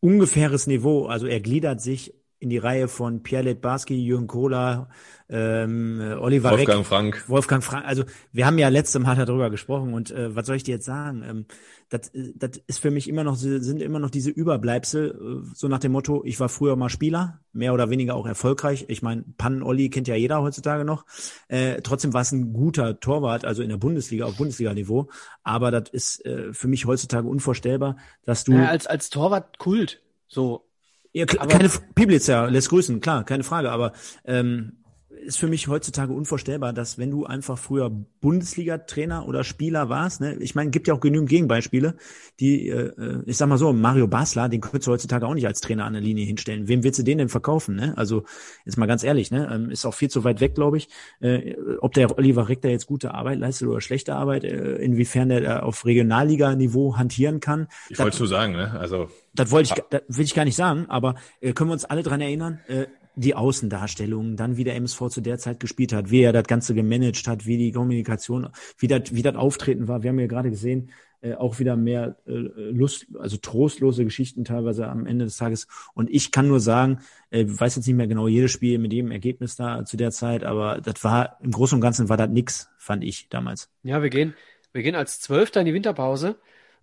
ungefähres 0.00 0.66
Niveau, 0.66 1.06
also 1.06 1.26
er 1.26 1.40
gliedert 1.40 1.80
sich 1.80 2.14
in 2.40 2.48
die 2.48 2.58
Reihe 2.58 2.88
von 2.88 3.22
Pierre 3.22 3.44
Letbarski, 3.44 3.94
Jürgen 3.94 4.26
Kohler, 4.26 4.88
ähm, 5.28 6.00
Oliver 6.18 6.50
Wolfgang 6.50 6.78
Reck, 6.78 6.86
Frank. 6.86 7.24
Wolfgang 7.28 7.62
Frank. 7.62 7.86
Also 7.86 8.04
wir 8.32 8.46
haben 8.46 8.58
ja 8.58 8.68
letztes 8.68 9.00
Mal 9.00 9.14
darüber 9.14 9.50
gesprochen 9.50 9.92
und 9.92 10.10
äh, 10.10 10.34
was 10.34 10.46
soll 10.46 10.56
ich 10.56 10.64
dir 10.64 10.76
jetzt 10.76 10.86
sagen? 10.86 11.22
Ähm, 11.22 11.46
das, 11.90 12.10
das 12.14 12.52
ist 12.66 12.78
für 12.78 12.90
mich 12.90 13.08
immer 13.08 13.24
noch 13.24 13.36
sind 13.36 13.82
immer 13.82 13.98
noch 13.98 14.10
diese 14.10 14.30
Überbleibsel 14.30 15.10
äh, 15.10 15.50
so 15.54 15.68
nach 15.68 15.80
dem 15.80 15.92
Motto: 15.92 16.22
Ich 16.24 16.40
war 16.40 16.48
früher 16.48 16.76
mal 16.76 16.88
Spieler, 16.88 17.40
mehr 17.52 17.74
oder 17.74 17.90
weniger 17.90 18.14
auch 18.14 18.26
erfolgreich. 18.26 18.86
Ich 18.88 19.02
meine, 19.02 19.24
Pannen 19.36 19.62
Olli 19.62 19.90
kennt 19.90 20.08
ja 20.08 20.14
jeder 20.14 20.40
heutzutage 20.40 20.86
noch. 20.86 21.04
Äh, 21.48 21.82
trotzdem 21.82 22.14
war 22.14 22.22
es 22.22 22.32
ein 22.32 22.54
guter 22.54 23.00
Torwart, 23.00 23.44
also 23.44 23.62
in 23.62 23.68
der 23.68 23.76
Bundesliga 23.76 24.24
auf 24.24 24.36
Bundesliga-Niveau. 24.36 25.10
Aber 25.42 25.70
das 25.70 25.90
ist 25.90 26.24
äh, 26.24 26.54
für 26.54 26.68
mich 26.68 26.86
heutzutage 26.86 27.28
unvorstellbar, 27.28 27.98
dass 28.24 28.44
du 28.44 28.52
ja, 28.52 28.68
als 28.68 28.86
als 28.86 29.10
Torwart 29.10 29.58
Kult 29.58 30.00
so 30.26 30.69
ja, 31.12 31.26
klar, 31.26 31.46
keine 31.46 31.68
Piblitzer 31.94 32.50
lässt 32.50 32.70
grüßen, 32.70 33.00
klar, 33.00 33.24
keine 33.24 33.42
Frage, 33.42 33.70
aber 33.70 33.92
ähm, 34.24 34.79
ist 35.10 35.38
für 35.38 35.48
mich 35.48 35.68
heutzutage 35.68 36.12
unvorstellbar, 36.12 36.72
dass 36.72 36.98
wenn 36.98 37.10
du 37.10 37.26
einfach 37.26 37.58
früher 37.58 37.90
Bundesliga-Trainer 37.90 39.26
oder 39.26 39.44
Spieler 39.44 39.88
warst, 39.88 40.20
ne, 40.20 40.36
ich 40.40 40.54
meine, 40.54 40.70
gibt 40.70 40.88
ja 40.88 40.94
auch 40.94 41.00
genügend 41.00 41.28
Gegenbeispiele, 41.28 41.96
die, 42.38 42.68
äh, 42.68 43.22
ich 43.26 43.36
sag 43.36 43.48
mal 43.48 43.58
so, 43.58 43.72
Mario 43.72 44.06
Basler, 44.06 44.48
den 44.48 44.60
könntest 44.60 44.86
du 44.86 44.92
heutzutage 44.92 45.26
auch 45.26 45.34
nicht 45.34 45.46
als 45.46 45.60
Trainer 45.60 45.84
an 45.84 45.92
der 45.92 46.02
Linie 46.02 46.24
hinstellen. 46.24 46.68
Wem 46.68 46.84
willst 46.84 46.98
du 46.98 47.02
den 47.02 47.18
denn 47.18 47.28
verkaufen? 47.28 47.76
Ne? 47.76 47.94
Also 47.96 48.24
jetzt 48.64 48.76
mal 48.76 48.86
ganz 48.86 49.02
ehrlich, 49.02 49.30
ne, 49.30 49.48
ähm, 49.52 49.70
ist 49.70 49.84
auch 49.84 49.94
viel 49.94 50.10
zu 50.10 50.24
weit 50.24 50.40
weg, 50.40 50.54
glaube 50.54 50.76
ich. 50.76 50.88
Äh, 51.20 51.56
ob 51.80 51.92
der 51.94 52.16
Oliver 52.16 52.48
Reck 52.48 52.64
jetzt 52.64 52.86
gute 52.86 53.14
Arbeit 53.14 53.38
leistet 53.38 53.68
oder 53.68 53.80
schlechte 53.80 54.14
Arbeit, 54.14 54.44
äh, 54.44 54.76
inwiefern 54.76 55.28
der 55.28 55.64
auf 55.64 55.84
Regionalliga-Niveau 55.84 56.96
hantieren 56.96 57.40
kann. 57.40 57.68
Ich 57.88 57.98
wollte 57.98 58.14
es 58.14 58.18
nur 58.18 58.28
sagen, 58.28 58.52
ne? 58.52 58.78
Also 58.78 59.08
das 59.34 59.50
wollte 59.50 59.72
ich, 59.74 59.82
das 59.90 60.02
will 60.08 60.24
ich 60.24 60.34
gar 60.34 60.44
nicht 60.44 60.56
sagen, 60.56 60.86
aber 60.88 61.14
äh, 61.40 61.52
können 61.52 61.70
wir 61.70 61.74
uns 61.74 61.84
alle 61.84 62.02
dran 62.02 62.20
erinnern? 62.20 62.60
Äh, 62.66 62.86
die 63.20 63.34
Außendarstellung, 63.34 64.36
dann 64.36 64.56
wie 64.56 64.64
der 64.64 64.76
MSV 64.76 65.08
zu 65.08 65.20
der 65.20 65.38
Zeit 65.38 65.60
gespielt 65.60 65.92
hat, 65.92 66.10
wie 66.10 66.22
er 66.22 66.32
das 66.32 66.44
Ganze 66.44 66.74
gemanagt 66.74 67.26
hat, 67.28 67.46
wie 67.46 67.58
die 67.58 67.72
Kommunikation, 67.72 68.48
wie 68.78 68.88
das, 68.88 69.14
wie 69.14 69.22
das 69.22 69.36
Auftreten 69.36 69.88
war. 69.88 70.02
Wir 70.02 70.10
haben 70.10 70.18
ja 70.18 70.26
gerade 70.26 70.50
gesehen, 70.50 70.90
äh, 71.22 71.34
auch 71.34 71.58
wieder 71.58 71.76
mehr 71.76 72.16
äh, 72.26 72.32
Lust, 72.32 73.06
also 73.18 73.36
trostlose 73.36 74.04
Geschichten 74.04 74.44
teilweise 74.44 74.88
am 74.88 75.04
Ende 75.04 75.26
des 75.26 75.36
Tages. 75.36 75.66
Und 75.92 76.08
ich 76.10 76.32
kann 76.32 76.48
nur 76.48 76.60
sagen, 76.60 77.00
äh, 77.30 77.44
weiß 77.46 77.76
jetzt 77.76 77.86
nicht 77.86 77.96
mehr 77.96 78.06
genau 78.06 78.26
jedes 78.26 78.52
Spiel 78.52 78.78
mit 78.78 78.92
jedem 78.92 79.10
Ergebnis 79.10 79.54
da 79.54 79.84
zu 79.84 79.98
der 79.98 80.12
Zeit, 80.12 80.44
aber 80.44 80.80
das 80.80 81.04
war 81.04 81.38
im 81.42 81.50
Großen 81.50 81.76
und 81.76 81.82
Ganzen 81.82 82.08
war 82.08 82.16
das 82.16 82.30
nix, 82.30 82.70
fand 82.78 83.04
ich 83.04 83.28
damals. 83.28 83.70
Ja, 83.82 84.02
wir 84.02 84.08
gehen, 84.08 84.34
wir 84.72 84.82
gehen 84.82 84.94
als 84.94 85.20
Zwölfter 85.20 85.60
in 85.60 85.66
die 85.66 85.74
Winterpause 85.74 86.36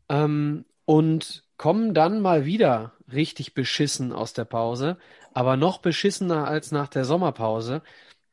ähm, 0.08 0.66
und 0.86 1.44
kommen 1.58 1.96
dann 1.96 2.22
mal 2.22 2.46
wieder 2.46 2.94
richtig 3.12 3.56
beschissen 3.56 4.14
aus 4.14 4.34
der 4.34 4.46
Pause 4.46 4.98
aber 5.34 5.58
noch 5.58 5.80
beschissener 5.80 6.48
als 6.48 6.72
nach 6.72 6.88
der 6.88 7.06
Sommerpause. 7.06 7.82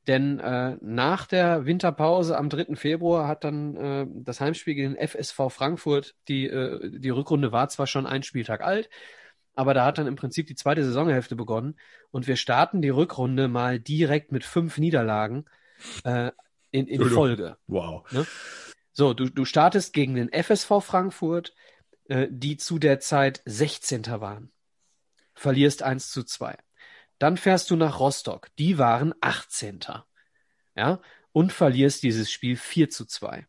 Denn 0.07 0.39
äh, 0.39 0.77
nach 0.83 1.27
der 1.27 1.65
Winterpause 1.65 2.37
am 2.37 2.51
3. 2.51 2.77
Februar 2.77 3.27
hat 3.27 3.45
dann 3.45 3.77
äh, 3.77 4.07
das 4.11 4.41
Heimspiel 4.41 4.75
gegen 4.75 4.95
den 4.95 5.09
FSV 5.09 5.49
Frankfurt, 5.49 6.15
die, 6.29 6.47
äh, 6.47 6.91
die 6.91 7.11
Rückrunde 7.11 7.53
war 7.53 7.69
zwar 7.69 7.87
schon 7.87 8.07
ein 8.07 8.23
Spieltag 8.23 8.63
alt, 8.63 8.91
aber 9.55 9.73
da 9.73 9.87
hat 9.87 9.97
dann 9.97 10.07
im 10.07 10.17
Prinzip 10.17 10.47
die 10.47 10.57
zweite 10.57 10.85
Saisonhälfte 10.85 11.37
begonnen 11.37 11.77
und 12.11 12.27
wir 12.27 12.37
starten 12.37 12.83
die 12.83 12.91
Rückrunde 12.91 13.49
mal 13.49 13.81
direkt 13.81 14.31
mit 14.31 14.45
fünf 14.45 14.77
Niederlagen 14.77 15.47
äh, 16.05 16.33
in, 16.71 16.87
in 16.87 17.09
Folge. 17.09 17.57
Wow. 17.67 18.11
Ne? 18.13 18.27
So, 18.93 19.15
du, 19.15 19.31
du 19.31 19.45
startest 19.45 19.93
gegen 19.93 20.15
den 20.15 20.31
FSV 20.31 20.81
Frankfurt, 20.81 21.55
äh, 22.09 22.29
die 22.31 22.57
zu 22.57 22.79
der 22.79 23.01
Zeit 23.01 23.43
16. 23.47 24.07
waren. 24.07 24.53
Verlierst 25.35 25.83
1 25.83 26.11
zu 26.11 26.25
2. 26.25 26.57
Dann 27.25 27.39
fährst 27.39 27.71
du 27.71 27.77
nach 27.77 28.01
Rostock. 28.01 28.49
Die 28.59 28.77
waren 28.77 29.15
18. 29.23 29.81
Ja, 30.77 31.01
und 31.33 31.55
verlierst 31.55 32.03
dieses 32.03 32.31
Spiel 32.31 32.55
4 32.55 32.91
zu 32.91 33.07
2. 33.07 33.47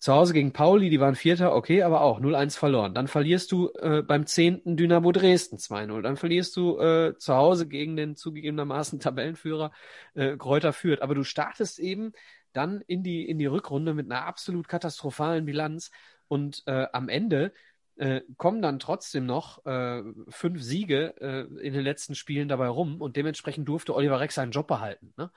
Zu 0.00 0.12
Hause 0.12 0.32
gegen 0.32 0.52
Pauli, 0.52 0.90
die 0.90 0.98
waren 0.98 1.14
Vierter, 1.14 1.54
okay, 1.54 1.84
aber 1.84 2.00
auch 2.00 2.18
0-1 2.18 2.58
verloren. 2.58 2.94
Dann 2.94 3.06
verlierst 3.06 3.52
du 3.52 3.70
äh, 3.74 4.02
beim 4.02 4.26
10. 4.26 4.74
Dynamo 4.76 5.12
Dresden 5.12 5.58
2-0. 5.58 6.02
Dann 6.02 6.16
verlierst 6.16 6.56
du 6.56 6.80
äh, 6.80 7.16
zu 7.16 7.36
Hause 7.36 7.68
gegen 7.68 7.94
den 7.94 8.16
zugegebenermaßen 8.16 8.98
Tabellenführer 8.98 9.70
äh, 10.14 10.36
Kräuter 10.36 10.72
Fürth. 10.72 11.00
Aber 11.00 11.14
du 11.14 11.22
startest 11.22 11.78
eben 11.78 12.10
dann 12.52 12.80
in 12.88 13.04
die, 13.04 13.24
in 13.24 13.38
die 13.38 13.46
Rückrunde 13.46 13.94
mit 13.94 14.10
einer 14.10 14.26
absolut 14.26 14.66
katastrophalen 14.66 15.44
Bilanz 15.44 15.92
und 16.26 16.64
äh, 16.66 16.88
am 16.92 17.08
Ende 17.08 17.52
äh, 17.96 18.20
kommen 18.36 18.62
dann 18.62 18.78
trotzdem 18.78 19.26
noch 19.26 19.64
äh, 19.64 20.02
fünf 20.28 20.62
Siege 20.62 21.14
äh, 21.20 21.42
in 21.60 21.72
den 21.72 21.82
letzten 21.82 22.14
Spielen 22.14 22.48
dabei 22.48 22.68
rum 22.68 23.00
und 23.00 23.16
dementsprechend 23.16 23.68
durfte 23.68 23.94
Oliver 23.94 24.20
Reck 24.20 24.32
seinen 24.32 24.52
Job 24.52 24.66
behalten. 24.66 25.12
Ne? 25.16 25.30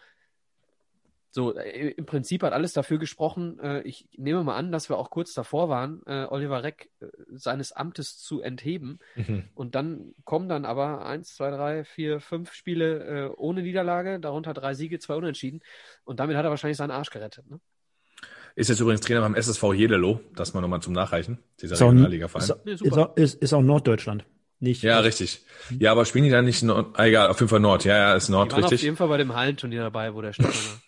So, 1.32 1.56
äh, 1.56 1.92
im 1.92 2.06
Prinzip 2.06 2.44
hat 2.44 2.54
alles 2.54 2.74
dafür 2.74 2.98
gesprochen. 2.98 3.60
Äh, 3.60 3.82
ich 3.82 4.10
nehme 4.18 4.44
mal 4.44 4.56
an, 4.56 4.72
dass 4.72 4.90
wir 4.90 4.98
auch 4.98 5.10
kurz 5.10 5.34
davor 5.34 5.70
waren, 5.70 6.02
äh, 6.06 6.26
Oliver 6.30 6.64
Reck 6.64 6.90
seines 7.30 7.72
Amtes 7.72 8.18
zu 8.18 8.42
entheben. 8.42 9.00
Mhm. 9.16 9.50
Und 9.54 9.76
dann 9.76 10.16
kommen 10.26 10.50
dann 10.50 10.66
aber 10.66 11.06
eins, 11.06 11.36
zwei, 11.36 11.52
drei, 11.52 11.84
vier, 11.84 12.20
fünf 12.20 12.54
Spiele 12.54 13.36
ohne 13.38 13.62
Niederlage, 13.62 14.20
darunter 14.20 14.54
drei 14.54 14.74
Siege, 14.74 15.00
zwei 15.00 15.16
Unentschieden. 15.16 15.62
Und 16.04 16.20
damit 16.20 16.36
hat 16.36 16.46
er 16.46 16.50
wahrscheinlich 16.50 16.78
seinen 16.78 16.92
Arsch 16.92 17.12
gerettet. 17.12 17.50
Ne? 17.50 17.60
Ist 18.56 18.70
jetzt 18.70 18.80
übrigens 18.80 19.02
Trainer 19.02 19.22
beim 19.22 19.36
SSV 19.36 19.74
Jedelo, 19.74 20.22
das 20.36 20.54
mal 20.54 20.62
nochmal 20.62 20.82
zum 20.82 20.94
Nachreichen, 20.94 21.40
dieser 21.62 21.76
ist 21.76 21.82
Regionalliga-Verein. 21.82 22.50
Ist, 22.66 22.82
ist, 22.82 22.98
auch, 22.98 23.16
ist, 23.16 23.42
ist 23.42 23.54
auch 23.54 23.62
Norddeutschland. 23.62 24.26
Nicht 24.60 24.84
ja, 24.84 25.00
richtig. 25.00 25.46
Ja, 25.80 25.92
aber 25.94 26.04
spielen 26.06 26.26
die 26.26 26.30
da 26.30 26.42
nicht 26.42 26.64
Nord? 26.64 26.88
Ah, 27.00 27.06
egal, 27.06 27.30
auf 27.30 27.40
jeden 27.40 27.50
Fall 27.50 27.62
Nord. 27.62 27.86
Ja, 27.86 27.98
ja, 27.98 28.14
ist 28.16 28.28
Nord, 28.28 28.52
die 28.52 28.54
waren 28.54 28.64
richtig. 28.64 28.80
auf 28.80 28.84
jeden 28.84 28.98
Fall 28.98 29.08
bei 29.08 29.18
dem 29.18 29.34
Hallenturnier 29.34 29.84
dabei, 29.84 30.14
wo 30.14 30.22
der 30.22 30.34
Stefan 30.34 30.52
war. 30.54 30.82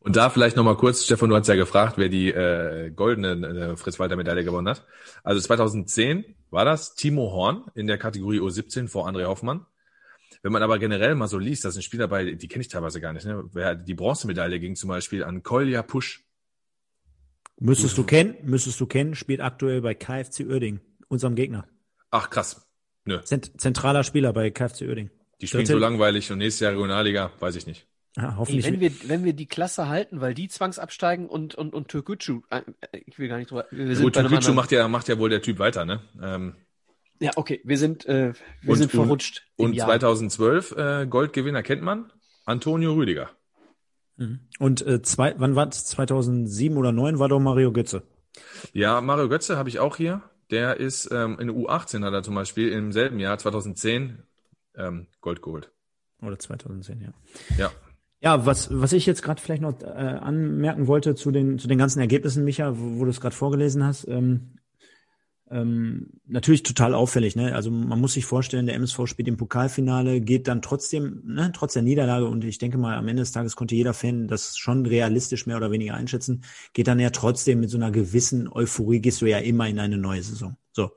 Und 0.00 0.16
da 0.16 0.28
vielleicht 0.28 0.56
nochmal 0.56 0.76
kurz, 0.76 1.04
Stefan, 1.04 1.30
du 1.30 1.36
hast 1.36 1.48
ja 1.48 1.54
gefragt, 1.54 1.96
wer 1.96 2.10
die 2.10 2.30
äh, 2.30 2.90
goldene 2.90 3.72
äh, 3.72 3.76
Fritz-Walter-Medaille 3.76 4.44
gewonnen 4.44 4.68
hat. 4.68 4.84
Also 5.22 5.40
2010 5.40 6.26
war 6.50 6.66
das 6.66 6.94
Timo 6.94 7.32
Horn 7.32 7.64
in 7.74 7.86
der 7.86 7.96
Kategorie 7.96 8.38
U17 8.38 8.88
vor 8.88 9.08
André 9.08 9.24
Hoffmann. 9.24 9.64
Wenn 10.42 10.52
man 10.52 10.62
aber 10.62 10.78
generell 10.78 11.14
mal 11.14 11.26
so 11.26 11.38
liest, 11.38 11.64
das 11.64 11.72
sind 11.72 11.82
Spieler 11.82 12.06
bei, 12.06 12.32
die 12.32 12.48
kenne 12.48 12.60
ich 12.60 12.68
teilweise 12.68 13.00
gar 13.00 13.14
nicht. 13.14 13.24
Ne? 13.24 13.44
Wer 13.54 13.74
die 13.74 13.94
Bronzemedaille 13.94 14.60
ging 14.60 14.76
zum 14.76 14.88
Beispiel 14.88 15.24
an 15.24 15.42
Kolja 15.42 15.82
Pusch 15.82 16.26
Müsstest 17.60 17.96
du 17.96 18.04
kennen, 18.04 18.36
müsstest 18.42 18.80
du 18.80 18.86
kennen, 18.86 19.14
spielt 19.14 19.40
aktuell 19.40 19.80
bei 19.80 19.94
KFC 19.94 20.40
Uerding, 20.40 20.80
unserem 21.08 21.34
Gegner. 21.34 21.66
Ach 22.10 22.30
krass. 22.30 22.66
Nö. 23.04 23.20
Zent 23.22 23.60
zentraler 23.60 24.04
Spieler 24.04 24.32
bei 24.32 24.50
KFC 24.50 24.82
Uerding. 24.82 25.10
Die 25.40 25.46
spielen 25.46 25.64
Dritte. 25.64 25.74
so 25.74 25.78
langweilig 25.78 26.30
und 26.32 26.38
nächstes 26.38 26.60
Jahr 26.60 26.72
Regionalliga, 26.72 27.32
weiß 27.38 27.56
ich 27.56 27.66
nicht. 27.66 27.86
Ja, 28.16 28.36
hoffentlich. 28.36 28.64
Ey, 28.64 28.72
wenn 28.72 28.80
wir, 28.80 28.92
wenn 29.08 29.24
wir 29.24 29.32
die 29.32 29.46
Klasse 29.46 29.88
halten, 29.88 30.20
weil 30.20 30.34
die 30.34 30.48
zwangsabsteigen 30.48 31.28
und, 31.28 31.54
und, 31.54 31.74
und 31.74 31.88
Türkücü, 31.88 32.42
äh, 32.50 32.62
ich 33.06 33.18
will 33.18 33.28
gar 33.28 33.38
nicht 33.38 33.50
drüber, 33.50 33.66
wir 33.70 33.96
sind 33.96 34.04
Gut, 34.04 34.14
Türkücü 34.14 34.52
macht 34.52 34.70
ja, 34.70 34.86
macht 34.86 35.08
ja 35.08 35.18
wohl 35.18 35.30
der 35.30 35.42
Typ 35.42 35.58
weiter, 35.58 35.84
ne? 35.84 36.00
Ähm, 36.22 36.54
ja, 37.20 37.32
okay, 37.36 37.60
wir 37.64 37.78
sind, 37.78 38.06
äh, 38.06 38.32
wir 38.62 38.70
und, 38.70 38.76
sind 38.76 38.90
verrutscht. 38.90 39.42
Und, 39.56 39.70
und 39.72 39.80
2012, 39.80 40.72
äh, 40.72 41.06
Goldgewinner 41.08 41.62
kennt 41.62 41.82
man, 41.82 42.12
Antonio 42.44 42.94
Rüdiger. 42.94 43.30
Mhm. 44.16 44.40
Und 44.58 44.86
äh, 44.86 45.02
zwei, 45.02 45.34
wann 45.38 45.56
war 45.56 45.68
es? 45.68 45.86
2007 45.86 46.76
oder 46.76 46.90
2009 46.90 47.18
war 47.18 47.28
doch 47.28 47.40
Mario 47.40 47.72
Götze. 47.72 48.02
Ja, 48.72 49.00
Mario 49.00 49.28
Götze 49.28 49.56
habe 49.56 49.68
ich 49.68 49.78
auch 49.78 49.96
hier. 49.96 50.22
Der 50.50 50.78
ist 50.78 51.10
ähm, 51.10 51.38
in 51.40 51.50
U18 51.50 52.04
hat 52.04 52.12
er 52.12 52.22
zum 52.22 52.34
Beispiel 52.34 52.70
im 52.70 52.92
selben 52.92 53.18
Jahr 53.18 53.38
2010 53.38 54.22
ähm, 54.76 55.06
Gold 55.20 55.42
geholt. 55.42 55.70
Oder 56.20 56.38
2010, 56.38 57.00
ja. 57.00 57.12
Ja. 57.58 57.72
Ja, 58.20 58.46
was, 58.46 58.68
was 58.72 58.92
ich 58.92 59.04
jetzt 59.04 59.22
gerade 59.22 59.40
vielleicht 59.40 59.60
noch 59.60 59.80
äh, 59.82 59.84
anmerken 59.84 60.86
wollte 60.86 61.14
zu 61.14 61.30
den, 61.30 61.58
zu 61.58 61.68
den 61.68 61.76
ganzen 61.76 62.00
Ergebnissen, 62.00 62.44
Micha, 62.44 62.78
wo, 62.78 62.98
wo 62.98 63.04
du 63.04 63.10
es 63.10 63.20
gerade 63.20 63.36
vorgelesen 63.36 63.84
hast. 63.84 64.08
Ähm, 64.08 64.58
ähm, 65.54 66.08
natürlich 66.26 66.64
total 66.64 66.94
auffällig. 66.94 67.36
Ne? 67.36 67.54
Also 67.54 67.70
man 67.70 68.00
muss 68.00 68.14
sich 68.14 68.26
vorstellen, 68.26 68.66
der 68.66 68.74
MSV 68.74 69.06
spielt 69.06 69.28
im 69.28 69.36
Pokalfinale, 69.36 70.20
geht 70.20 70.48
dann 70.48 70.62
trotzdem, 70.62 71.22
ne, 71.24 71.52
trotz 71.54 71.74
der 71.74 71.82
Niederlage, 71.82 72.26
und 72.26 72.44
ich 72.44 72.58
denke 72.58 72.76
mal, 72.76 72.96
am 72.96 73.06
Ende 73.06 73.22
des 73.22 73.30
Tages 73.30 73.54
konnte 73.54 73.76
jeder 73.76 73.94
Fan 73.94 74.26
das 74.26 74.56
schon 74.58 74.84
realistisch 74.84 75.46
mehr 75.46 75.56
oder 75.56 75.70
weniger 75.70 75.94
einschätzen, 75.94 76.42
geht 76.72 76.88
dann 76.88 76.98
ja 76.98 77.10
trotzdem 77.10 77.60
mit 77.60 77.70
so 77.70 77.76
einer 77.76 77.92
gewissen 77.92 78.48
Euphorie, 78.48 79.00
gehst 79.00 79.22
du 79.22 79.26
ja 79.26 79.38
immer 79.38 79.68
in 79.68 79.78
eine 79.78 79.96
neue 79.96 80.24
Saison. 80.24 80.56
So. 80.72 80.90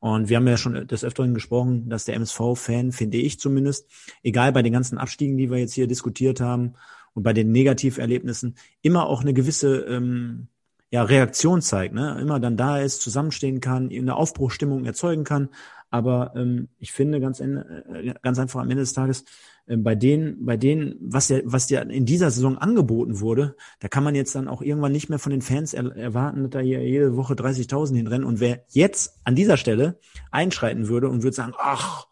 Und 0.00 0.28
wir 0.28 0.36
haben 0.36 0.46
ja 0.46 0.58
schon 0.58 0.86
des 0.86 1.04
Öfteren 1.04 1.32
gesprochen, 1.32 1.88
dass 1.88 2.04
der 2.04 2.16
MSV-Fan, 2.16 2.92
finde 2.92 3.16
ich 3.16 3.40
zumindest, 3.40 3.88
egal 4.22 4.52
bei 4.52 4.60
den 4.60 4.74
ganzen 4.74 4.98
Abstiegen, 4.98 5.38
die 5.38 5.50
wir 5.50 5.56
jetzt 5.56 5.72
hier 5.72 5.86
diskutiert 5.86 6.40
haben 6.40 6.74
und 7.14 7.22
bei 7.22 7.32
den 7.32 7.50
Negativerlebnissen, 7.50 8.56
immer 8.82 9.06
auch 9.06 9.22
eine 9.22 9.32
gewisse 9.32 9.78
ähm, 9.86 10.48
ja, 10.92 11.02
Reaktion 11.02 11.62
zeigt, 11.62 11.94
ne? 11.94 12.18
immer 12.20 12.38
dann 12.38 12.58
da 12.58 12.78
ist, 12.78 13.00
zusammenstehen 13.00 13.60
kann, 13.60 13.90
eine 13.90 14.14
Aufbruchstimmung 14.14 14.84
erzeugen 14.84 15.24
kann. 15.24 15.48
Aber 15.90 16.34
ähm, 16.36 16.68
ich 16.78 16.92
finde 16.92 17.18
ganz, 17.18 17.40
äh, 17.40 18.14
ganz 18.22 18.38
einfach 18.38 18.60
am 18.60 18.70
Ende 18.70 18.82
des 18.82 18.92
Tages, 18.92 19.24
äh, 19.66 19.78
bei 19.78 19.94
denen, 19.94 20.44
bei 20.44 20.58
denen, 20.58 20.96
was 21.00 21.30
ja, 21.30 21.38
was 21.44 21.70
ja 21.70 21.80
in 21.80 22.04
dieser 22.04 22.30
Saison 22.30 22.58
angeboten 22.58 23.20
wurde, 23.20 23.56
da 23.80 23.88
kann 23.88 24.04
man 24.04 24.14
jetzt 24.14 24.34
dann 24.34 24.48
auch 24.48 24.60
irgendwann 24.60 24.92
nicht 24.92 25.08
mehr 25.08 25.18
von 25.18 25.30
den 25.30 25.40
Fans 25.40 25.72
er 25.72 25.96
erwarten, 25.96 26.42
dass 26.42 26.50
da 26.50 26.58
hier 26.60 26.86
jede 26.86 27.16
Woche 27.16 27.34
30.000 27.34 27.96
hinrennen. 27.96 28.26
Und 28.26 28.40
wer 28.40 28.62
jetzt 28.68 29.18
an 29.24 29.34
dieser 29.34 29.56
Stelle 29.56 29.98
einschreiten 30.30 30.88
würde 30.88 31.08
und 31.08 31.22
würde 31.22 31.36
sagen, 31.36 31.54
ach, 31.56 32.06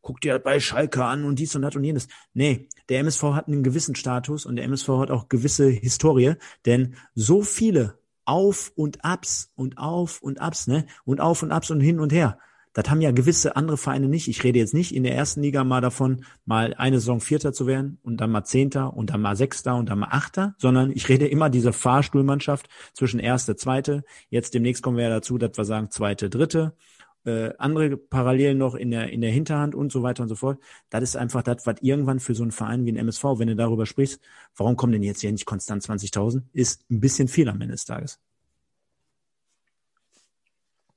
guck 0.00 0.22
dir 0.22 0.38
bei 0.38 0.58
Schalke 0.58 1.04
an 1.04 1.24
und 1.24 1.38
dies 1.38 1.54
und 1.54 1.60
das 1.60 1.76
und 1.76 1.84
jenes. 1.84 2.08
Nee, 2.32 2.68
der 2.88 3.00
MSV 3.00 3.22
hat 3.34 3.48
einen 3.48 3.62
gewissen 3.62 3.94
Status 3.94 4.46
und 4.46 4.56
der 4.56 4.64
MSV 4.64 4.88
hat 4.88 5.10
auch 5.10 5.28
gewisse 5.28 5.68
Historie, 5.68 6.34
denn 6.64 6.94
so 7.14 7.42
viele 7.42 8.00
auf 8.32 8.72
und 8.74 9.04
abs 9.04 9.52
und 9.56 9.76
auf 9.76 10.22
und 10.22 10.40
abs, 10.40 10.66
ne? 10.66 10.86
Und 11.04 11.20
auf 11.20 11.42
und 11.42 11.52
abs 11.52 11.70
und 11.70 11.80
hin 11.80 12.00
und 12.00 12.14
her. 12.14 12.38
Das 12.72 12.88
haben 12.88 13.02
ja 13.02 13.10
gewisse 13.10 13.56
andere 13.56 13.76
Vereine 13.76 14.08
nicht. 14.08 14.26
Ich 14.26 14.42
rede 14.42 14.58
jetzt 14.58 14.72
nicht 14.72 14.94
in 14.94 15.02
der 15.02 15.14
ersten 15.14 15.42
Liga 15.42 15.64
mal 15.64 15.82
davon, 15.82 16.24
mal 16.46 16.72
eine 16.72 16.98
Saison 16.98 17.20
Vierter 17.20 17.52
zu 17.52 17.66
werden 17.66 17.98
und 18.02 18.22
dann 18.22 18.30
mal 18.30 18.44
Zehnter 18.44 18.94
und 18.94 19.10
dann 19.10 19.20
mal 19.20 19.36
Sechster 19.36 19.76
und 19.76 19.90
dann 19.90 19.98
mal 19.98 20.08
Achter, 20.12 20.54
sondern 20.56 20.90
ich 20.92 21.10
rede 21.10 21.28
immer 21.28 21.50
diese 21.50 21.74
Fahrstuhlmannschaft 21.74 22.70
zwischen 22.94 23.20
Erste, 23.20 23.54
Zweite. 23.54 24.02
Jetzt 24.30 24.54
demnächst 24.54 24.82
kommen 24.82 24.96
wir 24.96 25.04
ja 25.04 25.10
dazu, 25.10 25.36
dass 25.36 25.58
wir 25.58 25.66
sagen 25.66 25.90
Zweite, 25.90 26.30
Dritte 26.30 26.74
äh, 27.24 27.50
andere 27.58 27.96
Parallelen 27.96 28.58
noch 28.58 28.74
in 28.74 28.90
der, 28.90 29.10
in 29.10 29.20
der 29.20 29.30
Hinterhand 29.30 29.74
und 29.74 29.92
so 29.92 30.02
weiter 30.02 30.22
und 30.22 30.28
so 30.28 30.36
fort. 30.36 30.58
Das 30.90 31.02
ist 31.02 31.16
einfach 31.16 31.42
das, 31.42 31.66
was 31.66 31.76
irgendwann 31.80 32.20
für 32.20 32.34
so 32.34 32.42
einen 32.42 32.52
Verein 32.52 32.84
wie 32.84 32.92
ein 32.92 32.96
MSV, 32.96 33.24
wenn 33.38 33.48
du 33.48 33.56
darüber 33.56 33.86
sprichst, 33.86 34.20
warum 34.56 34.76
kommen 34.76 34.92
denn 34.92 35.02
jetzt 35.02 35.20
hier 35.20 35.32
nicht 35.32 35.46
konstant 35.46 35.82
20.000, 35.82 36.42
ist 36.52 36.84
ein 36.90 37.00
bisschen 37.00 37.28
viel 37.28 37.48
am 37.48 37.60
Ende 37.60 37.72
des 37.72 37.84
Tages. 37.84 38.20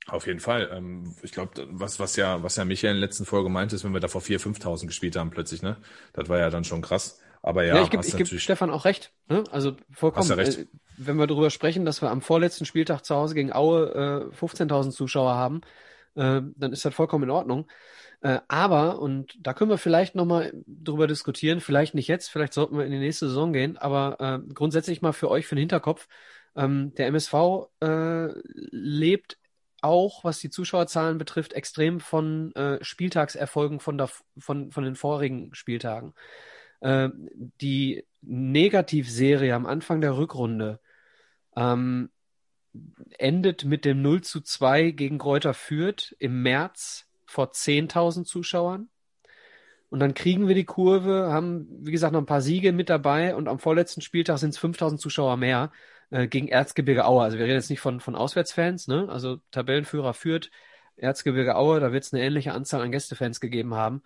Auf 0.08 0.28
jeden 0.28 0.40
Fall. 0.40 0.70
Ähm, 0.72 1.16
ich 1.24 1.32
glaube, 1.32 1.68
was, 1.72 2.00
was 2.00 2.16
ja, 2.16 2.44
was 2.44 2.58
ja 2.58 2.66
Michael 2.66 2.96
in 2.96 3.02
der 3.02 3.08
letzten 3.08 3.26
Folge 3.26 3.50
meinte, 3.50 3.76
ist, 3.76 3.84
wenn 3.84 3.94
wir 3.94 4.00
da 4.00 4.08
vor 4.08 4.22
4.000, 4.22 4.60
5.000 4.60 4.88
gespielt 4.88 5.16
haben 5.16 5.32
plötzlich, 5.32 5.64
ne? 5.64 5.78
Das 6.14 6.30
war 6.30 6.38
ja 6.38 6.52
dann 6.52 6.64
schon 6.64 6.82
krass. 6.82 7.20
Aber 7.42 7.64
ja, 7.64 7.76
ja 7.76 7.84
ich 7.84 7.90
gebe 7.90 8.04
geb 8.04 8.40
Stefan 8.40 8.70
auch 8.72 8.86
recht. 8.86 9.12
Ne? 9.30 9.44
Also 9.52 9.76
vollkommen. 9.92 10.28
Ja 10.28 10.36
recht. 10.36 10.60
Äh, 10.60 10.66
wenn 10.98 11.18
wir 11.18 11.28
darüber 11.28 11.50
sprechen, 11.50 11.86
dass 11.86 12.02
wir 12.02 12.10
am 12.10 12.22
vorletzten 12.22 12.66
Spieltag 12.66 13.04
zu 13.04 13.16
Hause 13.16 13.36
gegen 13.36 13.52
Aue 13.52 14.32
äh, 14.32 14.36
15.000 14.36 14.92
Zuschauer 14.92 15.36
haben, 15.36 15.62
äh, 16.16 16.42
dann 16.56 16.74
ist 16.74 16.86
das 16.86 16.94
vollkommen 16.94 17.26
in 17.26 17.30
Ordnung. 17.30 17.68
Äh, 18.22 18.40
aber, 18.48 19.00
und 19.00 19.38
da 19.40 19.54
können 19.54 19.70
wir 19.70 19.78
vielleicht 19.78 20.16
nochmal 20.16 20.54
drüber 20.66 21.08
diskutieren, 21.08 21.60
vielleicht 21.60 21.94
nicht 21.94 22.08
jetzt, 22.08 22.30
vielleicht 22.30 22.54
sollten 22.54 22.78
wir 22.78 22.86
in 22.86 22.92
die 22.92 23.00
nächste 23.00 23.28
Saison 23.28 23.54
gehen, 23.54 23.78
aber 23.78 24.18
äh, 24.20 24.54
grundsätzlich 24.54 25.02
mal 25.02 25.14
für 25.14 25.30
euch, 25.30 25.46
für 25.48 25.56
den 25.56 25.62
Hinterkopf, 25.62 26.08
ähm, 26.56 26.94
der 26.96 27.08
MSV 27.08 27.34
äh, 27.82 28.28
lebt 28.54 29.38
auch, 29.82 30.24
was 30.24 30.40
die 30.40 30.50
Zuschauerzahlen 30.50 31.18
betrifft, 31.18 31.54
extrem 31.54 32.00
von 32.00 32.52
äh, 32.56 32.84
Spieltagserfolgen 32.84 33.80
von, 33.80 33.98
der, 33.98 34.10
von, 34.40 34.72
von 34.72 34.84
den 34.84 34.96
vorigen 34.96 35.54
Spieltagen. 35.54 36.14
Die 37.62 38.06
Negativserie 38.22 39.56
am 39.56 39.66
Anfang 39.66 40.02
der 40.02 40.18
Rückrunde 40.18 40.80
ähm, 41.56 42.10
endet 43.18 43.66
mit 43.66 43.86
dem 43.86 44.02
0 44.02 44.22
zu 44.22 44.42
2 44.42 44.92
gegen 44.92 45.18
Kräuter 45.18 45.54
Fürth 45.54 46.16
im 46.20 46.42
März 46.42 47.08
vor 47.26 47.52
10.000 47.52 48.26
Zuschauern. 48.26 48.90
Und 49.90 50.00
dann 50.00 50.14
kriegen 50.14 50.48
wir 50.48 50.56
die 50.56 50.66
Kurve, 50.66 51.30
haben, 51.32 51.68
wie 51.86 51.92
gesagt, 51.92 52.14
noch 52.14 52.20
ein 52.20 52.26
paar 52.26 52.42
Siege 52.42 52.74
mit 52.74 52.90
dabei 52.90 53.36
und 53.36 53.48
am 53.48 53.60
vorletzten 53.60 54.02
Spieltag 54.02 54.40
sind 54.40 54.50
es 54.50 54.58
5000 54.58 55.00
Zuschauer 55.00 55.38
mehr 55.38 55.72
äh, 56.10 56.28
gegen 56.28 56.48
Erzgebirge 56.48 57.06
Aue. 57.06 57.24
Also 57.24 57.38
wir 57.38 57.46
reden 57.46 57.56
jetzt 57.56 57.70
nicht 57.70 57.80
von, 57.80 58.00
von 58.00 58.16
Auswärtsfans, 58.16 58.88
ne? 58.88 59.08
Also 59.10 59.38
Tabellenführer 59.52 60.14
führt 60.14 60.52
Erzgebirge 60.98 61.56
Aue, 61.56 61.80
da 61.80 61.92
wird 61.92 62.04
es 62.04 62.14
eine 62.14 62.24
ähnliche 62.24 62.54
Anzahl 62.54 62.82
an 62.82 62.92
Gästefans 62.92 63.40
gegeben 63.40 63.74
haben. 63.74 64.02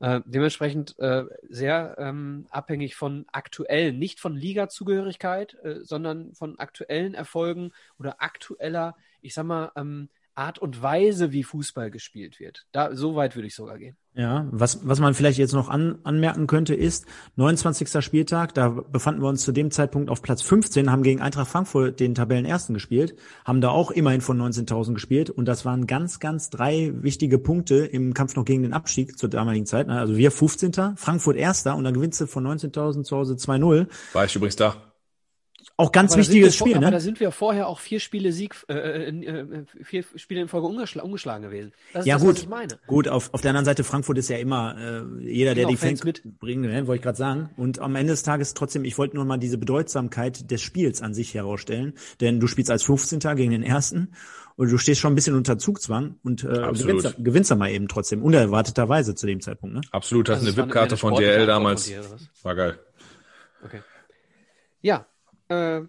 Äh, 0.00 0.20
dementsprechend 0.26 0.98
äh, 0.98 1.24
sehr 1.48 1.96
ähm, 1.98 2.46
abhängig 2.50 2.96
von 2.96 3.26
aktuellen, 3.32 3.98
nicht 3.98 4.20
von 4.20 4.34
Liga-Zugehörigkeit, 4.36 5.54
äh, 5.62 5.80
sondern 5.82 6.34
von 6.34 6.58
aktuellen 6.58 7.14
Erfolgen 7.14 7.72
oder 7.98 8.20
aktueller, 8.20 8.96
ich 9.20 9.34
sag 9.34 9.44
mal, 9.44 9.70
ähm, 9.76 10.08
Art 10.34 10.58
und 10.58 10.82
Weise, 10.82 11.32
wie 11.32 11.44
Fußball 11.44 11.90
gespielt 11.90 12.40
wird. 12.40 12.66
Da, 12.72 12.94
so 12.94 13.14
weit 13.14 13.36
würde 13.36 13.46
ich 13.46 13.54
sogar 13.54 13.78
gehen. 13.78 13.96
Ja, 14.16 14.46
was, 14.52 14.86
was 14.86 15.00
man 15.00 15.14
vielleicht 15.14 15.38
jetzt 15.38 15.54
noch 15.54 15.68
an, 15.68 15.98
anmerken 16.04 16.46
könnte, 16.46 16.74
ist 16.74 17.06
29. 17.34 18.04
Spieltag, 18.04 18.54
da 18.54 18.68
befanden 18.68 19.22
wir 19.22 19.28
uns 19.28 19.42
zu 19.42 19.50
dem 19.50 19.72
Zeitpunkt 19.72 20.08
auf 20.08 20.22
Platz 20.22 20.40
15, 20.42 20.90
haben 20.90 21.02
gegen 21.02 21.20
Eintracht 21.20 21.48
Frankfurt 21.48 21.98
den 21.98 22.14
Tabellenersten 22.14 22.74
gespielt, 22.74 23.16
haben 23.44 23.60
da 23.60 23.70
auch 23.70 23.90
immerhin 23.90 24.20
von 24.20 24.40
19.000 24.40 24.94
gespielt 24.94 25.30
und 25.30 25.46
das 25.46 25.64
waren 25.64 25.88
ganz, 25.88 26.20
ganz 26.20 26.48
drei 26.48 26.92
wichtige 26.94 27.38
Punkte 27.38 27.86
im 27.86 28.14
Kampf 28.14 28.36
noch 28.36 28.44
gegen 28.44 28.62
den 28.62 28.72
Abstieg 28.72 29.18
zur 29.18 29.28
damaligen 29.28 29.66
Zeit. 29.66 29.88
Also 29.88 30.16
wir 30.16 30.30
15., 30.30 30.96
Frankfurt 30.96 31.36
Erster 31.36 31.74
und 31.74 31.82
dann 31.82 31.94
gewinnst 31.94 32.20
du 32.20 32.28
von 32.28 32.46
19.000 32.46 33.02
zu 33.02 33.16
Hause 33.16 33.34
2-0. 33.34 33.88
War 34.12 34.24
ich 34.24 34.36
übrigens 34.36 34.56
da. 34.56 34.93
Auch 35.76 35.90
ganz 35.90 36.12
aber 36.12 36.20
wichtiges 36.20 36.54
Spiel, 36.54 36.72
vor, 36.72 36.80
ne? 36.80 36.86
Aber 36.86 36.96
da 36.96 37.00
sind 37.00 37.18
wir 37.18 37.32
vorher 37.32 37.66
auch 37.66 37.80
vier 37.80 37.98
Spiele 37.98 38.32
Sieg, 38.32 38.54
äh, 38.68 38.74
äh, 38.74 39.08
äh 39.08 39.64
vier 39.82 40.04
Spiele 40.14 40.40
in 40.40 40.48
Folge 40.48 40.68
ungeschl 40.68 41.00
umgeschlagen 41.00 41.42
gewesen. 41.42 41.72
Das 41.92 42.06
ja, 42.06 42.14
das, 42.14 42.22
gut. 42.22 42.48
Gut, 42.86 43.08
auf, 43.08 43.34
auf 43.34 43.40
der 43.40 43.50
anderen 43.50 43.64
Seite, 43.64 43.82
Frankfurt 43.82 44.18
ist 44.18 44.28
ja 44.28 44.36
immer 44.36 44.76
äh, 44.78 45.24
jeder, 45.24 45.54
der 45.56 45.66
die 45.66 45.76
Fans, 45.76 46.00
Fans 46.00 46.04
mitbringt, 46.04 46.62
ne, 46.62 46.86
wollte 46.86 46.98
ich 46.98 47.02
gerade 47.02 47.18
sagen. 47.18 47.50
Und 47.56 47.80
am 47.80 47.96
Ende 47.96 48.12
des 48.12 48.22
Tages 48.22 48.54
trotzdem, 48.54 48.84
ich 48.84 48.98
wollte 48.98 49.16
nur 49.16 49.24
mal 49.24 49.38
diese 49.38 49.58
Bedeutsamkeit 49.58 50.48
des 50.48 50.62
Spiels 50.62 51.02
an 51.02 51.12
sich 51.12 51.34
herausstellen. 51.34 51.94
Denn 52.20 52.38
du 52.38 52.46
spielst 52.46 52.70
als 52.70 52.84
15. 52.84 53.18
gegen 53.34 53.50
den 53.50 53.64
ersten 53.64 54.12
und 54.54 54.70
du 54.70 54.78
stehst 54.78 55.00
schon 55.00 55.12
ein 55.12 55.16
bisschen 55.16 55.34
unter 55.34 55.58
Zugzwang 55.58 56.20
und 56.22 56.44
äh, 56.44 56.70
gewinnst, 56.72 57.16
gewinnst 57.18 57.50
dann 57.50 57.58
mal 57.58 57.70
eben 57.70 57.88
trotzdem, 57.88 58.22
unerwarteterweise 58.22 59.16
zu 59.16 59.26
dem 59.26 59.40
Zeitpunkt. 59.40 59.74
Ne? 59.74 59.80
Absolut, 59.90 60.28
hast 60.28 60.46
also 60.46 60.52
eine 60.52 60.56
VIP-Karte 60.56 60.96
von 60.96 61.16
DL 61.16 61.46
damals. 61.46 61.86
Dir, 61.86 62.04
War 62.44 62.54
geil. 62.54 62.78
Okay. 63.64 63.80
Ja, 64.80 65.06
äh, 65.48 65.82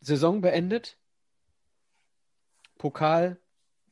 Saison 0.00 0.40
beendet. 0.40 0.98
Pokal, 2.78 3.38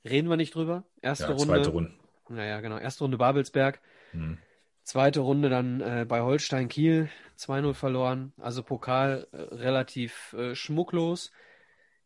reden 0.04 0.28
wir 0.28 0.36
nicht 0.36 0.54
drüber. 0.54 0.84
Erste 1.00 1.24
ja, 1.24 1.30
Runde. 1.30 1.44
Zweite 1.44 1.70
Runde. 1.70 1.92
Naja, 2.28 2.60
genau. 2.60 2.78
Erste 2.78 3.04
Runde 3.04 3.18
Babelsberg. 3.18 3.80
Hm. 4.12 4.38
Zweite 4.82 5.20
Runde 5.20 5.48
dann 5.50 5.80
äh, 5.80 6.04
bei 6.08 6.20
Holstein 6.20 6.68
Kiel 6.68 7.08
2-0 7.38 7.74
verloren. 7.74 8.32
Also 8.38 8.62
Pokal 8.62 9.28
äh, 9.32 9.36
relativ 9.36 10.32
äh, 10.32 10.54
schmucklos. 10.54 11.30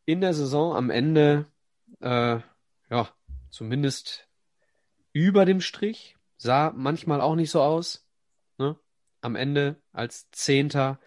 In 0.05 0.21
der 0.21 0.35
Saison 0.35 0.77
am 0.77 0.91
Ende, 0.91 1.47
äh, 2.01 2.41
ja, 2.91 3.09
zumindest 3.51 4.29
über 5.13 5.47
dem 5.47 5.61
Strich. 5.61 6.17
Sah 6.37 6.73
manchmal 6.77 7.21
auch 7.23 7.37
nicht 7.37 7.51
so 7.51 7.63
aus. 7.63 8.07
Ne? 8.59 8.77
Am 9.23 9.37
Ende 9.37 9.77
als 9.93 10.31
Zehnter 10.31 11.01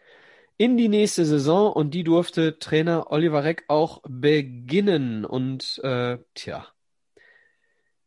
in 0.57 0.75
die 0.75 0.89
nächste 0.89 1.25
Saison 1.25 1.71
und 1.71 1.91
die 1.91 2.03
durfte 2.03 2.59
Trainer 2.59 3.11
Oliver 3.11 3.43
Reck 3.43 3.65
auch 3.67 4.01
beginnen. 4.07 5.23
Und 5.23 5.79
äh, 5.83 6.17
tja, 6.33 6.67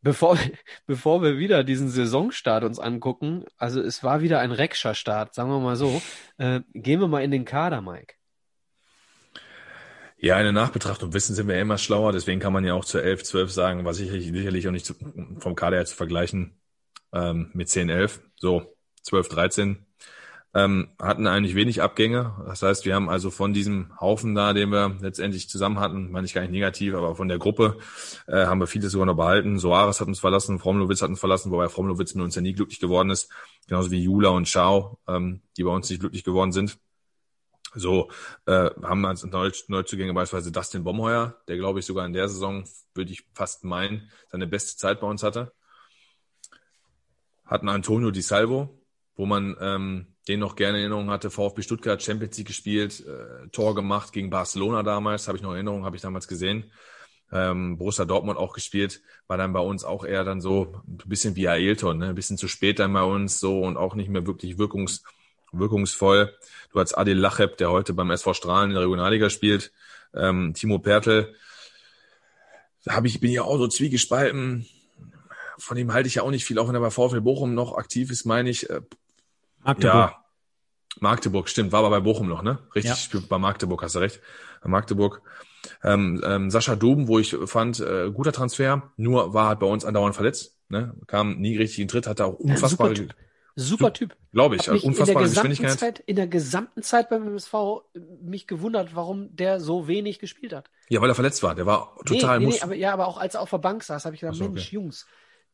bevor, 0.02 0.36
bevor 0.86 1.22
wir 1.22 1.39
wieder 1.39 1.64
diesen 1.64 1.89
Saisonstart 1.89 2.64
uns 2.64 2.78
angucken, 2.78 3.44
also 3.56 3.81
es 3.81 4.02
war 4.02 4.20
wieder 4.20 4.40
ein 4.40 4.52
Reckscher 4.52 4.94
Start, 4.94 5.35
sagen 5.35 5.51
wir 5.51 5.60
mal 5.60 5.77
so, 5.77 6.02
äh, 6.39 6.60
gehen 6.74 7.01
wir 7.01 7.09
mal 7.09 7.22
in 7.22 7.31
den 7.31 7.44
Kader, 7.44 7.81
Mike. 7.81 8.14
Ja, 10.22 10.36
eine 10.36 10.52
Nachbetrachtung 10.52 11.14
wissen 11.14 11.35
sind 11.35 11.48
wir 11.48 11.59
immer 11.59 11.78
schlauer, 11.78 12.12
deswegen 12.12 12.40
kann 12.40 12.52
man 12.52 12.64
ja 12.64 12.74
auch 12.74 12.85
zu 12.85 12.98
11, 12.98 13.24
12 13.24 13.51
sagen, 13.51 13.85
was 13.86 13.97
sicherlich, 13.97 14.27
sicherlich 14.27 14.68
auch 14.68 14.72
nicht 14.72 14.85
zu, 14.85 14.94
vom 15.39 15.55
Kader 15.55 15.77
her 15.77 15.86
zu 15.86 15.97
vergleichen 15.97 16.60
ähm, 17.12 17.51
mit 17.55 17.70
10, 17.70 17.89
11. 17.89 18.20
So, 18.36 18.77
12, 19.02 19.28
13 19.28 19.86
ähm, 20.52 20.89
hatten 21.01 21.27
eigentlich 21.27 21.55
wenig 21.55 21.81
Abgänge. 21.81 22.35
Das 22.47 22.62
heißt, 22.62 22.85
wir 22.85 22.94
haben 22.94 23.09
also 23.09 23.31
von 23.31 23.52
diesem 23.52 23.93
Haufen 24.01 24.35
da, 24.35 24.52
den 24.52 24.70
wir 24.70 24.97
letztendlich 25.01 25.48
zusammen 25.48 25.78
hatten, 25.78 26.10
meine 26.10 26.27
ich 26.27 26.35
gar 26.35 26.40
nicht 26.40 26.51
negativ, 26.51 26.94
aber 26.94 27.14
von 27.14 27.28
der 27.28 27.39
Gruppe 27.39 27.78
äh, 28.27 28.47
haben 28.47 28.60
wir 28.60 28.66
vieles 28.66 28.93
sogar 28.93 29.06
noch 29.06 29.16
behalten. 29.16 29.59
Soares 29.59 30.01
hat 30.01 30.09
uns 30.09 30.18
verlassen, 30.18 30.59
Fromlowitz 30.59 31.02
hat 31.02 31.10
uns 31.10 31.20
verlassen, 31.20 31.52
wobei 31.52 31.68
Fromlowitz 31.68 32.14
mit 32.14 32.24
uns 32.24 32.35
ja 32.35 32.43
nie 32.43 32.52
glücklich 32.52 32.81
geworden 32.81 33.10
ist. 33.10 33.31
Genauso 33.68 33.90
wie 33.93 34.02
Jula 34.02 34.31
und 34.31 34.48
Schau, 34.48 34.98
ähm, 35.06 35.43
die 35.56 35.62
bei 35.62 35.70
uns 35.70 35.89
nicht 35.89 36.01
glücklich 36.01 36.24
geworden 36.24 36.52
sind. 36.52 36.78
So, 37.74 38.10
äh, 38.47 38.70
haben 38.82 39.06
als 39.06 39.24
Neu 39.24 39.52
Neuzugänge 39.68 40.12
beispielsweise 40.12 40.51
Dustin 40.51 40.82
Bomheuer, 40.82 41.40
der 41.47 41.56
glaube 41.56 41.78
ich 41.78 41.86
sogar 41.86 42.05
in 42.05 42.12
der 42.12 42.28
Saison, 42.28 42.64
würde 42.94 43.12
ich 43.12 43.24
fast 43.32 43.62
meinen, 43.62 44.10
seine 44.27 44.48
beste 44.48 44.77
Zeit 44.77 45.01
bei 45.01 45.06
uns 45.06 45.22
hatte. 45.22 45.52
Hatten 47.44 47.68
Antonio 47.68 48.10
Di 48.10 48.22
Salvo, 48.22 48.81
wo 49.14 49.27
man 49.27 49.56
ähm, 49.60 50.10
den 50.28 50.40
noch 50.40 50.56
gerne 50.56 50.78
in 50.78 50.84
Erinnerung 50.84 51.10
hatte, 51.10 51.30
VfB 51.30 51.62
Stuttgart, 51.62 52.02
Champions 52.02 52.36
League 52.36 52.48
gespielt, 52.48 53.05
äh, 53.06 53.48
Tor 53.48 53.74
gemacht 53.74 54.12
gegen 54.12 54.30
Barcelona 54.30 54.82
damals, 54.82 55.28
habe 55.28 55.38
ich 55.38 55.42
noch 55.42 55.52
Erinnerung, 55.52 55.84
habe 55.84 55.97
ich 55.97 56.02
damals 56.02 56.28
gesehen. 56.28 56.70
Ähm, 57.32 57.78
Borussia 57.78 58.05
Dortmund 58.05 58.38
auch 58.38 58.52
gespielt, 58.52 59.02
war 59.28 59.36
dann 59.36 59.52
bei 59.52 59.60
uns 59.60 59.84
auch 59.84 60.05
eher 60.05 60.24
dann 60.24 60.40
so 60.40 60.82
ein 60.86 61.09
bisschen 61.09 61.36
wie 61.36 61.48
Ailton, 61.48 61.98
ne? 61.98 62.09
ein 62.09 62.14
bisschen 62.14 62.36
zu 62.36 62.48
spät 62.48 62.80
dann 62.80 62.92
bei 62.92 63.05
uns 63.05 63.38
so 63.38 63.60
und 63.60 63.76
auch 63.76 63.94
nicht 63.94 64.10
mehr 64.10 64.26
wirklich 64.26 64.59
wirkungs 64.59 65.05
wirkungsvoll. 65.52 66.36
Du 66.72 66.80
hast 66.80 66.94
Adil 66.94 67.18
Lacheb, 67.18 67.56
der 67.56 67.70
heute 67.70 67.92
beim 67.92 68.10
SV 68.10 68.34
Strahlen 68.34 68.70
in 68.70 68.74
der 68.74 68.84
Regionalliga 68.84 69.30
spielt, 69.30 69.72
ähm, 70.14 70.55
Timo 70.55 70.78
Pertl. 70.78 71.34
Da 72.84 72.94
habe 72.94 73.09
ich 73.09 73.20
bin 73.20 73.30
ja 73.30 73.42
auch 73.42 73.59
so 73.59 73.68
zwiegespalten. 73.68 74.66
Von 75.59 75.76
ihm 75.76 75.92
halte 75.92 76.09
ich 76.09 76.16
ja 76.16 76.22
auch 76.22 76.30
nicht 76.30 76.44
viel, 76.44 76.59
auch 76.59 76.68
wenn 76.68 76.74
er 76.74 76.80
bei 76.80 76.90
VfL 76.90 77.20
Bochum 77.20 77.55
noch 77.55 77.76
aktiv 77.76 78.10
ist, 78.10 78.24
meine 78.24 78.51
ich. 78.51 78.70
Äh, 78.70 78.80
Magdeburg. 79.62 79.95
Ja, 79.95 80.24
Magdeburg, 81.01 81.49
stimmt, 81.49 81.73
war 81.73 81.81
aber 81.81 81.91
bei 81.91 82.01
Bochum 82.01 82.28
noch, 82.28 82.43
ne? 82.43 82.59
Richtig, 82.74 83.12
ja. 83.12 83.20
bei 83.28 83.39
Magdeburg 83.39 83.82
hast 83.82 83.95
du 83.95 84.01
recht. 84.01 84.20
Bei 84.62 84.69
Magdeburg. 84.69 85.23
Ähm, 85.82 86.23
ähm, 86.24 86.51
Sascha 86.51 86.74
Doben, 86.74 87.07
wo 87.07 87.19
ich 87.19 87.37
fand, 87.47 87.81
äh, 87.81 88.11
guter 88.11 88.32
Transfer, 88.32 88.91
nur 88.97 89.35
war 89.35 89.49
halt 89.49 89.61
bei 89.61 89.66
uns 89.66 89.85
andauernd 89.85 90.15
verletzt, 90.15 90.59
ne? 90.69 90.95
Kam 91.07 91.39
nie 91.39 91.57
richtig 91.57 91.81
in 91.81 91.89
Tritt, 91.89 92.07
hatte 92.07 92.24
auch 92.24 92.35
unfassbare. 92.35 92.95
Ja, 92.95 93.05
Super 93.57 93.93
Typ. 93.93 94.16
Glaube 94.32 94.57
ich. 94.57 94.70
Also 94.70 94.87
unfassbare 94.87 95.24
in 95.24 95.31
Geschwindigkeit. 95.31 95.78
Zeit, 95.78 95.99
in 96.01 96.16
der 96.16 96.27
gesamten 96.27 96.82
Zeit 96.82 97.11
beim 97.11 97.27
MSV 97.27 97.55
mich 98.23 98.47
gewundert, 98.47 98.95
warum 98.95 99.35
der 99.37 99.61
so 99.61 99.87
wenig 99.87 100.19
gespielt 100.19 100.53
hat. 100.53 100.70
Ja, 100.89 101.01
weil 101.01 101.11
er 101.11 101.15
verletzt 101.15 101.43
war. 101.43 101.55
Der 101.55 101.66
war 101.66 101.97
total 102.07 102.39
nee, 102.39 102.47
nee, 102.47 102.53
nee 102.53 102.61
aber, 102.62 102.74
Ja, 102.74 102.93
aber 102.93 103.07
auch 103.07 103.19
als 103.19 103.35
er 103.35 103.43
auf 103.43 103.51
der 103.51 103.59
Bank 103.59 103.82
saß, 103.82 104.05
habe 104.05 104.15
ich 104.15 104.20
gedacht, 104.20 104.37
so, 104.37 104.45
Mensch, 104.45 104.69
okay. 104.69 104.74
Jungs, 104.77 105.07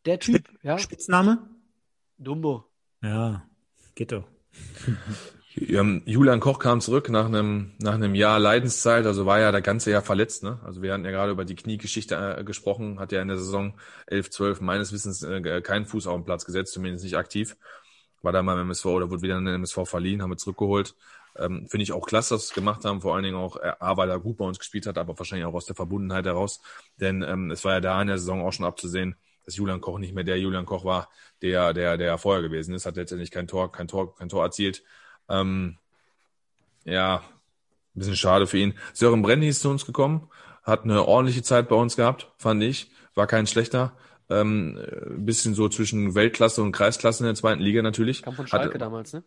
der 0.05 0.21
Typ. 0.21 0.47
Spitz, 0.47 0.63
ja. 0.63 0.79
Spitzname? 0.79 1.51
Dumbo. 2.19 2.65
Ja, 3.03 3.43
geht 3.97 4.13
doch. 4.13 4.29
Julian 5.57 6.41
Koch 6.41 6.59
kam 6.59 6.81
zurück 6.81 7.09
nach 7.09 7.27
einem, 7.27 7.73
nach 7.79 7.95
einem 7.95 8.15
Jahr 8.15 8.39
Leidenszeit, 8.39 9.07
also 9.07 9.27
war 9.27 9.41
ja 9.41 9.51
der 9.51 9.63
ganze 9.63 9.91
Jahr 9.91 10.03
verletzt. 10.03 10.45
Ne? 10.45 10.61
Also 10.65 10.83
wir 10.83 10.93
hatten 10.93 11.05
ja 11.05 11.11
gerade 11.11 11.33
über 11.33 11.47
die 11.47 11.55
Kniegeschichte 11.55 12.37
äh, 12.39 12.45
gesprochen, 12.45 13.01
hat 13.01 13.11
ja 13.11 13.23
in 13.23 13.29
der 13.29 13.39
Saison 13.39 13.75
11, 14.07 14.31
12 14.31 14.61
meines 14.61 14.93
Wissens 14.93 15.23
äh, 15.23 15.63
keinen 15.63 15.87
Fuß 15.87 16.07
auf 16.07 16.17
den 16.17 16.25
Platz 16.25 16.45
gesetzt, 16.45 16.75
zumindest 16.75 17.05
nicht 17.05 17.17
aktiv 17.17 17.57
war 18.27 18.33
da 18.33 18.43
mal 18.43 18.55
im 18.55 18.67
MSV 18.67 18.85
oder 18.87 19.11
wurde 19.11 19.23
wieder 19.23 19.39
in 19.39 19.47
den 19.47 19.55
MSV 19.55 19.89
verliehen, 19.89 20.21
haben 20.21 20.31
wir 20.31 20.37
zurückgeholt. 20.37 20.95
Ähm, 21.37 21.67
Finde 21.69 21.85
ich 21.85 21.93
auch 21.93 22.07
klasse, 22.07 22.35
dass 22.35 22.43
sie 22.43 22.51
es 22.51 22.55
gemacht 22.55 22.85
haben, 22.85 23.01
vor 23.01 23.15
allen 23.15 23.25
Dingen 23.25 23.37
auch, 23.37 23.57
äh, 23.57 23.73
weil 23.81 24.11
er 24.11 24.19
gut 24.19 24.37
bei 24.39 24.45
uns 24.45 24.59
gespielt 24.59 24.87
hat, 24.87 24.99
aber 24.99 25.19
wahrscheinlich 25.19 25.47
auch 25.47 25.55
aus 25.55 25.67
der 25.67 25.77
Verbundenheit 25.77 26.27
heraus. 26.27 26.61
Denn 27.01 27.23
ähm, 27.23 27.51
es 27.51 27.65
war 27.65 27.75
ja 27.75 27.81
da 27.81 28.01
in 28.01 28.09
der 28.09 28.19
Saison 28.19 28.43
auch 28.43 28.53
schon 28.53 28.67
abzusehen, 28.67 29.17
dass 29.47 29.57
Julian 29.57 29.81
Koch 29.81 29.99
nicht 29.99 30.15
mehr 30.15 30.25
der 30.25 30.39
Julian 30.39 30.67
Koch 30.67 30.85
war, 30.85 31.09
der, 31.41 31.73
der, 31.73 31.97
der 31.97 32.19
vorher 32.19 32.43
gewesen 32.43 32.75
ist, 32.75 32.85
hat 32.85 32.97
letztendlich 32.97 33.31
kein 33.31 33.47
Tor, 33.47 33.73
kein 33.73 33.89
Tor, 33.89 34.15
kein 34.15 34.29
Tor 34.29 34.45
erzielt. 34.45 34.83
Ähm, 35.29 35.79
ja, 36.85 37.17
ein 37.17 37.99
bisschen 37.99 38.17
schade 38.17 38.47
für 38.47 38.59
ihn. 38.59 38.75
Sören 38.93 39.23
Brenny 39.23 39.49
ist 39.49 39.61
zu 39.61 39.71
uns 39.71 39.87
gekommen, 39.87 40.29
hat 40.63 40.85
eine 40.85 41.07
ordentliche 41.07 41.43
Zeit 41.43 41.69
bei 41.69 41.77
uns 41.77 41.97
gehabt, 41.97 42.31
fand 42.37 42.63
ich. 42.63 42.91
War 43.15 43.27
kein 43.27 43.47
schlechter. 43.47 43.97
Ähm, 44.29 44.79
bisschen 45.19 45.55
so 45.55 45.69
zwischen 45.69 46.15
Weltklasse 46.15 46.61
und 46.61 46.73
Kreisklasse 46.73 47.23
in 47.23 47.27
der 47.27 47.35
zweiten 47.37 47.63
Liga 47.63 47.81
natürlich. 47.81 48.23
Kam 48.23 48.35
von 48.35 48.47
Schalke 48.47 48.71
Hatte, 48.71 48.79
damals, 48.79 49.13
ne? 49.13 49.23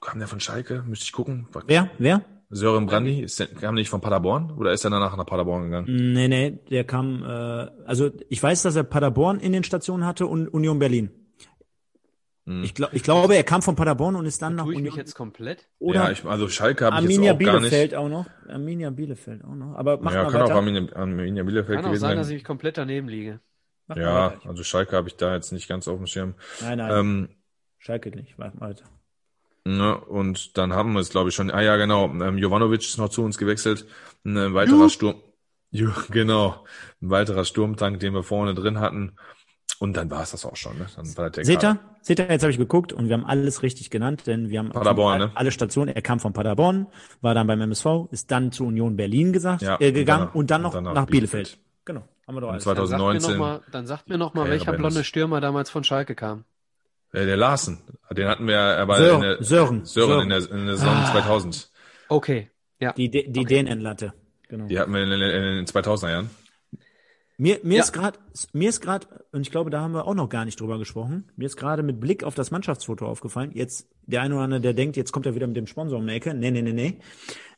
Kam 0.00 0.20
der 0.20 0.28
von 0.28 0.38
Schalke? 0.38 0.84
Müsste 0.86 1.04
ich 1.04 1.12
gucken. 1.12 1.48
Wer? 1.66 1.90
Wer? 1.98 2.24
Sören 2.50 2.86
Brandy, 2.86 3.20
ist 3.20 3.38
der, 3.40 3.48
kam 3.48 3.74
nicht 3.74 3.90
von 3.90 4.00
Paderborn 4.00 4.52
oder 4.52 4.72
ist 4.72 4.84
er 4.84 4.90
danach 4.90 5.16
nach 5.16 5.26
Paderborn 5.26 5.64
gegangen? 5.64 6.12
Nee, 6.14 6.28
nee, 6.28 6.58
der 6.70 6.84
kam, 6.84 7.22
äh, 7.22 7.26
also 7.84 8.10
ich 8.30 8.42
weiß, 8.42 8.62
dass 8.62 8.74
er 8.74 8.84
Paderborn 8.84 9.38
in 9.38 9.52
den 9.52 9.64
Stationen 9.64 10.06
hatte 10.06 10.26
und 10.26 10.48
Union 10.48 10.78
Berlin. 10.78 11.10
Hm. 12.46 12.64
Ich, 12.64 12.74
glaub, 12.74 12.94
ich 12.94 13.02
glaube, 13.02 13.36
er 13.36 13.44
kam 13.44 13.60
von 13.60 13.76
Paderborn 13.76 14.16
und 14.16 14.24
ist 14.24 14.40
dann 14.40 14.54
nach 14.54 14.64
Union. 14.64 14.86
Ich 14.86 14.92
mich 14.92 14.96
jetzt 14.96 15.14
komplett? 15.14 15.68
Oder 15.78 16.04
ja, 16.04 16.10
ich, 16.10 16.24
also 16.24 16.48
Schalke 16.48 16.86
habe 16.86 17.04
ich 17.04 17.18
jetzt 17.18 17.30
auch 17.30 17.36
Bielefeld 17.36 17.70
gar 17.70 17.80
nicht. 17.80 17.94
auch 17.96 18.08
noch. 18.08 18.26
Arminia 18.48 18.88
Bielefeld 18.88 19.44
auch 19.44 19.54
noch. 19.54 19.74
Aber 19.74 19.98
mach 20.00 20.14
ja, 20.14 20.22
mal 20.22 20.32
kann 20.32 20.40
weiter. 20.40 20.54
auch 20.54 20.56
Arminia, 20.56 20.90
Arminia 20.94 21.42
Bielefeld 21.42 21.80
kann 21.80 21.84
gewesen 21.90 22.00
sein, 22.00 22.10
sein. 22.10 22.16
dass 22.16 22.30
ich 22.30 22.44
komplett 22.44 22.78
daneben 22.78 23.08
liege. 23.08 23.40
Mach 23.86 23.98
ja, 23.98 24.40
also 24.46 24.64
Schalke 24.64 24.96
habe 24.96 25.08
ich 25.08 25.16
da 25.16 25.34
jetzt 25.34 25.52
nicht 25.52 25.68
ganz 25.68 25.86
auf 25.86 25.98
dem 25.98 26.06
Schirm. 26.06 26.34
Nein, 26.62 26.78
nein. 26.78 26.90
Ähm, 26.98 27.28
Schalke 27.76 28.08
nicht. 28.10 28.38
Warte 28.38 28.58
weiter. 28.58 28.84
Ne, 29.68 29.98
und 29.98 30.56
dann 30.56 30.72
haben 30.72 30.94
wir 30.94 31.00
es, 31.00 31.10
glaube 31.10 31.28
ich, 31.28 31.34
schon. 31.34 31.50
Ah 31.50 31.60
ja, 31.60 31.76
genau. 31.76 32.06
Ähm, 32.06 32.38
Jovanovic 32.38 32.80
ist 32.80 32.96
noch 32.96 33.10
zu 33.10 33.22
uns 33.22 33.36
gewechselt. 33.36 33.84
Ein 34.24 34.54
weiterer 34.54 34.84
Juh. 34.84 34.88
Sturm. 34.88 35.16
Juh, 35.70 35.92
genau. 36.10 36.64
Ein 37.02 37.10
weiterer 37.10 37.44
Sturmtank, 37.44 38.00
den 38.00 38.14
wir 38.14 38.22
vorne 38.22 38.54
drin 38.54 38.80
hatten. 38.80 39.16
Und 39.78 39.94
dann 39.98 40.10
war 40.10 40.22
es 40.22 40.30
das 40.30 40.46
auch 40.46 40.56
schon. 40.56 40.78
Ne? 40.78 40.86
Dann 40.96 41.16
war 41.18 41.28
der 41.28 41.44
Seht 41.44 41.62
ihr? 41.62 41.78
Seht 42.00 42.18
ihr, 42.18 42.30
jetzt 42.30 42.42
habe 42.42 42.50
ich 42.50 42.56
geguckt 42.56 42.94
und 42.94 43.08
wir 43.08 43.14
haben 43.14 43.26
alles 43.26 43.62
richtig 43.62 43.90
genannt, 43.90 44.26
denn 44.26 44.48
wir 44.48 44.60
haben 44.60 44.70
Paderborn, 44.70 45.18
ne? 45.18 45.30
alle 45.34 45.50
Stationen. 45.50 45.94
Er 45.94 46.00
kam 46.00 46.18
von 46.18 46.32
Paderborn, 46.32 46.86
war 47.20 47.34
dann 47.34 47.46
beim 47.46 47.60
MSV, 47.60 48.08
ist 48.10 48.30
dann 48.30 48.50
zu 48.50 48.64
Union 48.64 48.96
Berlin 48.96 49.34
gesagt, 49.34 49.60
ja, 49.60 49.76
äh, 49.78 49.92
gegangen 49.92 50.30
und 50.32 50.50
dann, 50.50 50.64
und 50.64 50.72
dann 50.72 50.72
noch 50.72 50.74
und 50.74 50.84
nach, 50.84 50.94
nach 50.94 51.06
Bielefeld. 51.06 51.48
Bielefeld. 51.48 51.64
Genau, 51.84 52.08
haben 52.26 52.34
wir 52.34 52.40
doch 52.40 52.50
alles. 52.52 52.64
2019. 52.64 53.60
Dann 53.70 53.86
sagt 53.86 54.08
mir 54.08 54.16
noch 54.16 54.32
mal, 54.32 54.48
welcher 54.48 54.72
blonde 54.72 55.04
Stürmer 55.04 55.42
damals 55.42 55.68
von 55.68 55.84
Schalke 55.84 56.14
kam. 56.14 56.44
Äh, 57.12 57.24
der 57.26 57.36
Larsen, 57.36 57.78
den 58.14 58.28
hatten 58.28 58.46
wir 58.46 58.58
aber 58.58 58.96
Sören, 58.96 59.14
in 59.14 59.20
der, 59.22 59.42
Sören, 59.42 59.84
Sören, 59.84 60.08
Sören. 60.08 60.22
In, 60.22 60.28
der, 60.28 60.50
in 60.50 60.66
der 60.66 60.76
Saison 60.76 60.94
ah. 60.94 61.12
2000. 61.12 61.70
Okay, 62.08 62.50
ja. 62.80 62.92
Die, 62.92 63.10
die, 63.10 63.30
die 63.30 63.40
okay. 63.40 63.62
DNN-Latte. 63.62 64.12
Genau. 64.48 64.66
Die 64.66 64.78
hatten 64.78 64.92
wir 64.92 65.02
in, 65.02 65.12
in, 65.12 65.20
in 65.20 65.56
den 65.56 65.66
2000er 65.66 66.10
Jahren. 66.10 66.30
Mir, 67.40 67.60
mir 67.62 67.76
ja. 67.76 67.82
ist 67.84 67.92
gerade, 67.92 68.18
mir 68.52 68.68
ist 68.68 68.80
gerade, 68.80 69.06
und 69.30 69.42
ich 69.42 69.52
glaube, 69.52 69.70
da 69.70 69.80
haben 69.80 69.92
wir 69.92 70.06
auch 70.06 70.14
noch 70.14 70.28
gar 70.28 70.44
nicht 70.44 70.60
drüber 70.60 70.76
gesprochen. 70.76 71.30
Mir 71.36 71.46
ist 71.46 71.56
gerade 71.56 71.84
mit 71.84 72.00
Blick 72.00 72.24
auf 72.24 72.34
das 72.34 72.50
Mannschaftsfoto 72.50 73.06
aufgefallen. 73.06 73.52
Jetzt 73.54 73.88
der 74.06 74.22
eine 74.22 74.34
oder 74.34 74.44
andere, 74.44 74.60
der 74.60 74.74
denkt, 74.74 74.96
jetzt 74.96 75.12
kommt 75.12 75.24
er 75.24 75.36
wieder 75.36 75.46
mit 75.46 75.56
dem 75.56 75.68
Sponsor 75.68 75.98
um 75.98 76.06
die 76.06 76.14
Ecke. 76.14 76.34
Nee, 76.34 76.50
nee, 76.50 76.62
nee, 76.62 76.72
nee. 76.72 76.98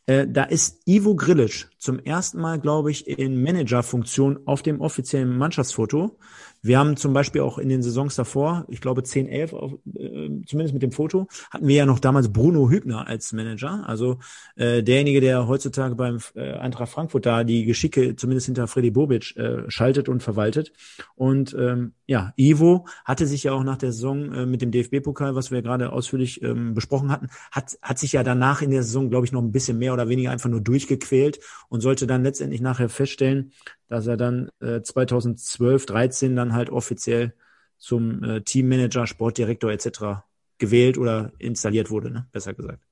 Äh, 0.05 0.27
da 0.29 0.45
ist 0.45 0.87
Ivo 0.87 1.15
Grilic 1.15 1.69
zum 1.79 1.99
ersten 1.99 2.41
Mal, 2.41 2.61
glaube 2.61 2.91
ich, 2.91 3.09
in 3.09 3.43
Managerfunktion 3.43 4.41
auf 4.47 4.61
dem 4.61 4.83
offiziellen 4.83 5.39
Mannschaftsfoto. 5.39 6.19
Wir 6.63 6.79
haben 6.79 6.97
zum 6.97 7.13
Beispiel 7.13 7.41
auch 7.41 7.59
in 7.59 7.69
den 7.69 7.83
Saisons 7.83 8.17
davor, 8.17 8.67
ich 8.69 8.81
glaube 8.81 9.03
10, 9.03 9.29
11, 9.29 9.53
auf, 9.55 9.73
äh, 9.95 10.29
zumindest 10.47 10.75
mit 10.75 10.83
dem 10.83 10.93
Foto, 10.93 11.27
hatten 11.51 11.67
wir 11.67 11.77
ja 11.77 11.87
noch 11.87 11.99
damals 11.99 12.33
Bruno 12.33 12.69
Hübner 12.71 13.07
als 13.07 13.33
Manager. 13.33 13.85
Also 13.87 14.19
äh, 14.57 14.83
derjenige, 14.83 15.21
der 15.21 15.49
heutzutage 15.49 15.95
beim 15.95 16.19
äh, 16.35 16.53
Eintracht 16.53 16.91
Frankfurt 16.91 17.27
da 17.27 17.45
die 17.45 17.65
Geschicke 17.65 18.17
zumindest 18.17 18.47
hinter 18.47 18.67
Freddy 18.67 18.91
Bobic 18.91 19.37
äh, 19.37 19.71
schaltet 19.71 20.09
und 20.09 20.23
verwaltet. 20.23 20.73
Und 21.15 21.55
ähm, 21.59 21.95
ja, 22.11 22.33
Ivo 22.37 22.89
hatte 23.05 23.25
sich 23.25 23.45
ja 23.45 23.53
auch 23.53 23.63
nach 23.63 23.77
der 23.77 23.93
Saison 23.93 24.33
äh, 24.33 24.45
mit 24.45 24.63
dem 24.63 24.73
DFB-Pokal, 24.73 25.37
was 25.37 25.53
wir 25.53 25.63
gerade 25.63 25.93
ausführlich 25.93 26.43
ähm, 26.43 26.75
besprochen 26.75 27.13
hatten, 27.13 27.29
hat, 27.53 27.79
hat 27.83 28.01
sich 28.01 28.11
ja 28.11 28.25
danach 28.25 28.63
in 28.63 28.73
der 28.73 28.83
Saison, 28.83 29.11
glaube 29.11 29.27
ich, 29.27 29.33
noch 29.33 29.41
ein 29.41 29.53
bisschen 29.53 29.79
mehr 29.79 29.93
oder 29.93 30.09
weniger 30.09 30.33
einfach 30.33 30.51
nur 30.51 30.61
durchgequält 30.61 31.39
und 31.69 31.83
sollte 31.83 32.09
dann 32.09 32.25
letztendlich 32.25 32.61
nachher 32.61 32.89
feststellen, 32.89 33.53
dass 33.87 34.09
er 34.09 34.17
dann 34.17 34.51
äh, 34.59 34.83
2012, 34.83 35.87
13 35.87 36.35
dann 36.35 36.53
halt 36.53 36.71
offiziell 36.71 37.33
zum 37.79 38.25
äh, 38.25 38.41
Teammanager, 38.41 39.07
Sportdirektor 39.07 39.71
etc. 39.71 40.25
gewählt 40.59 40.99
oder 40.99 41.31
installiert 41.39 41.93
wurde, 41.93 42.11
ne? 42.11 42.27
besser 42.33 42.55
gesagt. 42.55 42.83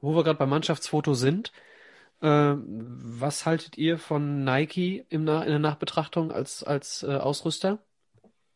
Wo 0.00 0.16
wir 0.16 0.24
gerade 0.24 0.38
beim 0.38 0.48
Mannschaftsfoto 0.48 1.12
sind, 1.12 1.52
was 2.24 3.46
haltet 3.46 3.76
ihr 3.78 3.98
von 3.98 4.44
Nike 4.44 5.04
in 5.08 5.26
der 5.26 5.58
Nachbetrachtung 5.58 6.30
als, 6.30 6.62
als 6.62 7.02
äh, 7.02 7.16
Ausrüster? 7.16 7.78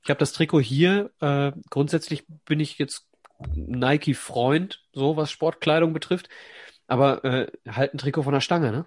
Ich 0.02 0.10
habe 0.10 0.20
das 0.20 0.32
Trikot 0.32 0.60
hier. 0.60 1.10
Äh, 1.20 1.52
grundsätzlich 1.68 2.24
bin 2.44 2.60
ich 2.60 2.78
jetzt 2.78 3.08
Nike-Freund, 3.54 4.84
so 4.92 5.16
was 5.16 5.30
Sportkleidung 5.30 5.92
betrifft. 5.92 6.28
Aber 6.86 7.24
äh, 7.24 7.50
halt 7.68 7.92
ein 7.92 7.98
Trikot 7.98 8.22
von 8.22 8.32
der 8.32 8.40
Stange, 8.40 8.70
ne? 8.70 8.86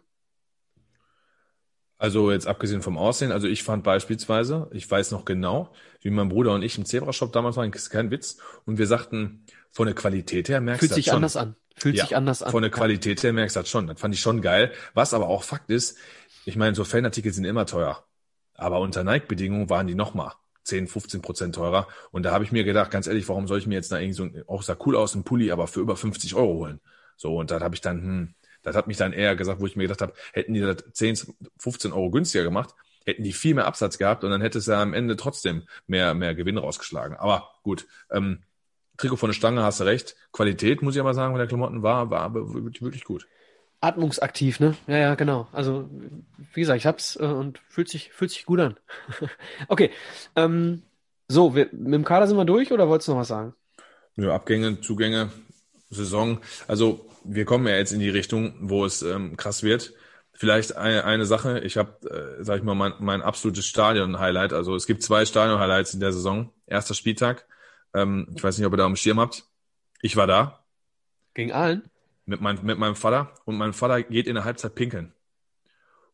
Also 1.98 2.32
jetzt 2.32 2.48
abgesehen 2.48 2.82
vom 2.82 2.98
Aussehen, 2.98 3.34
also 3.34 3.46
ich 3.46 3.64
fand 3.64 3.84
beispielsweise, 3.84 4.70
ich 4.72 4.90
weiß 4.90 5.12
noch 5.12 5.26
genau, 5.26 5.74
wie 6.00 6.10
mein 6.10 6.30
Bruder 6.30 6.54
und 6.54 6.62
ich 6.62 6.78
im 6.78 6.86
Zebra-Shop 6.86 7.34
damals 7.34 7.58
waren, 7.58 7.74
ist 7.74 7.90
kein 7.90 8.10
Witz, 8.10 8.38
und 8.66 8.78
wir 8.78 8.88
sagten, 8.88 9.44
von 9.72 9.86
der 9.86 9.96
Qualität 9.96 10.50
her 10.50 10.62
merkst 10.62 10.84
du 10.84 10.88
das 10.88 10.96
schon. 10.96 11.04
Fühlt 11.04 11.06
sich 11.06 11.14
anders 11.14 11.36
an. 11.36 11.56
Fühlt 11.76 11.96
ja, 11.96 12.04
sich 12.06 12.16
anders 12.16 12.44
an. 12.44 12.52
Von 12.52 12.62
der 12.62 12.72
Qualität 12.72 13.24
her 13.24 13.34
merkst 13.34 13.56
du 13.56 13.62
das 13.62 13.70
schon. 13.70 13.88
Das 13.88 14.00
fand 14.00 14.14
ich 14.14 14.22
schon 14.22 14.42
geil. 14.42 14.72
Was 14.94 15.14
aber 15.14 15.28
auch 15.28 15.44
Fakt 15.44 15.70
ist, 15.70 15.98
ich 16.46 16.56
meine, 16.56 16.76
so 16.76 16.84
Fanartikel 16.84 17.32
sind 17.32 17.46
immer 17.46 17.66
teuer. 17.66 18.04
Aber 18.56 18.80
unter 18.80 19.04
Nike-Bedingungen 19.04 19.70
waren 19.70 19.88
die 19.88 19.96
nochmal 19.96 20.34
10, 20.64 20.88
15 20.88 21.22
Prozent 21.22 21.56
teurer. 21.56 21.88
Und 22.12 22.24
da 22.24 22.32
habe 22.32 22.44
ich 22.44 22.52
mir 22.52 22.64
gedacht, 22.64 22.92
ganz 22.92 23.08
ehrlich, 23.08 23.28
warum 23.30 23.48
soll 23.48 23.60
ich 23.60 23.68
mir 23.68 23.76
jetzt 23.76 23.92
da 23.92 24.00
irgendwie 24.00 24.14
so, 24.14 24.30
auch 24.48 24.64
sah 24.64 24.78
cool 24.86 24.96
aus, 24.96 25.16
ein 25.16 25.24
Pulli, 25.24 25.52
aber 25.52 25.68
für 25.68 25.80
über 25.80 25.96
50 25.96 26.36
Euro 26.36 26.54
holen? 26.56 26.82
So, 27.16 27.38
und 27.38 27.52
da 27.52 27.60
habe 27.60 27.76
ich 27.76 27.82
dann, 27.82 28.02
hm, 28.02 28.34
das 28.62 28.76
hat 28.76 28.88
mich 28.88 28.98
dann 28.98 29.14
eher 29.14 29.36
gesagt, 29.36 29.60
wo 29.62 29.66
ich 29.66 29.76
mir 29.76 29.84
gedacht 29.84 30.02
habe, 30.02 30.14
hätten 30.34 30.54
die 30.54 30.62
das 30.62 30.78
10, 30.94 31.36
15 31.58 31.92
Euro 31.92 32.12
günstiger 32.12 32.44
gemacht, 32.44 32.76
hätten 33.06 33.24
die 33.24 33.34
viel 33.34 33.56
mehr 33.56 33.66
Absatz 33.66 33.98
gehabt 33.98 34.24
und 34.24 34.32
dann 34.32 34.42
hätte 34.42 34.58
es 34.58 34.68
ja 34.68 34.82
am 34.82 34.94
Ende 34.94 35.16
trotzdem 35.16 35.64
mehr, 35.88 36.14
mehr 36.14 36.36
Gewinn 36.36 36.58
rausgeschlagen. 36.58 37.18
Aber 37.18 37.50
gut, 37.64 37.88
ähm, 38.12 38.44
Trikot 39.00 39.16
von 39.16 39.30
der 39.30 39.34
Stange, 39.34 39.64
hast 39.64 39.80
du 39.80 39.86
recht. 39.86 40.16
Qualität, 40.34 40.82
muss 40.82 40.96
ich 40.96 41.00
aber 41.00 41.14
sagen, 41.14 41.34
bei 41.34 41.40
der 41.40 41.48
Klamotten 41.48 41.82
war, 41.82 42.10
war 42.10 42.34
wirklich 42.34 43.06
gut. 43.06 43.28
Atmungsaktiv, 43.82 44.60
ne? 44.60 44.76
Ja, 44.88 44.98
ja, 44.98 45.16
genau. 45.16 45.48
Also, 45.54 45.90
wie 46.54 46.60
gesagt, 46.60 46.80
ich 46.80 46.86
hab's 46.86 47.16
äh, 47.16 47.24
und 47.24 47.60
fühlt 47.70 47.88
sich, 47.88 48.12
fühlt 48.12 48.30
sich 48.30 48.46
gut 48.46 48.60
an. 48.60 48.78
okay. 49.70 49.90
Ähm, 50.36 50.84
so, 51.30 51.56
wir, 51.56 51.70
mit 51.72 51.94
dem 51.94 52.04
Kader 52.04 52.28
sind 52.28 52.36
wir 52.36 52.44
durch 52.44 52.74
oder 52.74 52.90
wolltest 52.90 53.08
du 53.08 53.14
noch 53.14 53.20
was 53.20 53.30
sagen? 53.30 53.54
Nö, 54.18 54.34
Abgänge, 54.34 54.82
Zugänge, 54.82 55.32
Saison. 55.90 56.40
Also, 56.68 57.10
wir 57.24 57.46
kommen 57.46 57.68
ja 57.68 57.76
jetzt 57.76 57.94
in 57.94 58.00
die 58.00 58.10
Richtung, 58.10 58.54
wo 58.60 58.84
es 58.84 59.02
ähm, 59.02 59.38
krass 59.38 59.64
wird. 59.64 59.94
Vielleicht 60.34 60.76
eine, 60.76 61.06
eine 61.06 61.26
Sache, 61.26 61.60
ich 61.60 61.78
habe, 61.78 62.38
äh, 62.40 62.44
sag 62.44 62.58
ich 62.58 62.64
mal, 62.64 62.76
mein, 62.76 62.94
mein 63.00 63.22
absolutes 63.22 63.66
Stadion-Highlight. 63.66 64.52
Also 64.52 64.76
es 64.76 64.88
gibt 64.88 65.04
zwei 65.04 65.26
Stadion-Highlights 65.26 65.94
in 65.94 66.00
der 66.00 66.12
Saison. 66.12 66.52
Erster 66.66 66.94
Spieltag. 66.94 67.46
Ähm, 67.94 68.28
ich 68.36 68.44
weiß 68.44 68.58
nicht, 68.58 68.68
ob 68.68 68.74
ihr 68.74 68.78
da 68.78 68.86
am 68.86 68.96
Schirm 68.96 69.20
habt. 69.20 69.46
Ich 70.02 70.16
war 70.16 70.28
da. 70.28 70.64
Gegen 71.34 71.52
allen? 71.52 71.90
Mit, 72.26 72.42
mein, 72.42 72.60
mit 72.64 72.78
meinem 72.78 72.96
Vater. 72.96 73.34
Und 73.46 73.58
mein 73.58 73.74
Vater 73.74 74.04
geht 74.04 74.28
in 74.28 74.36
der 74.36 74.46
Halbzeit 74.46 74.76
pinkeln. 74.76 75.14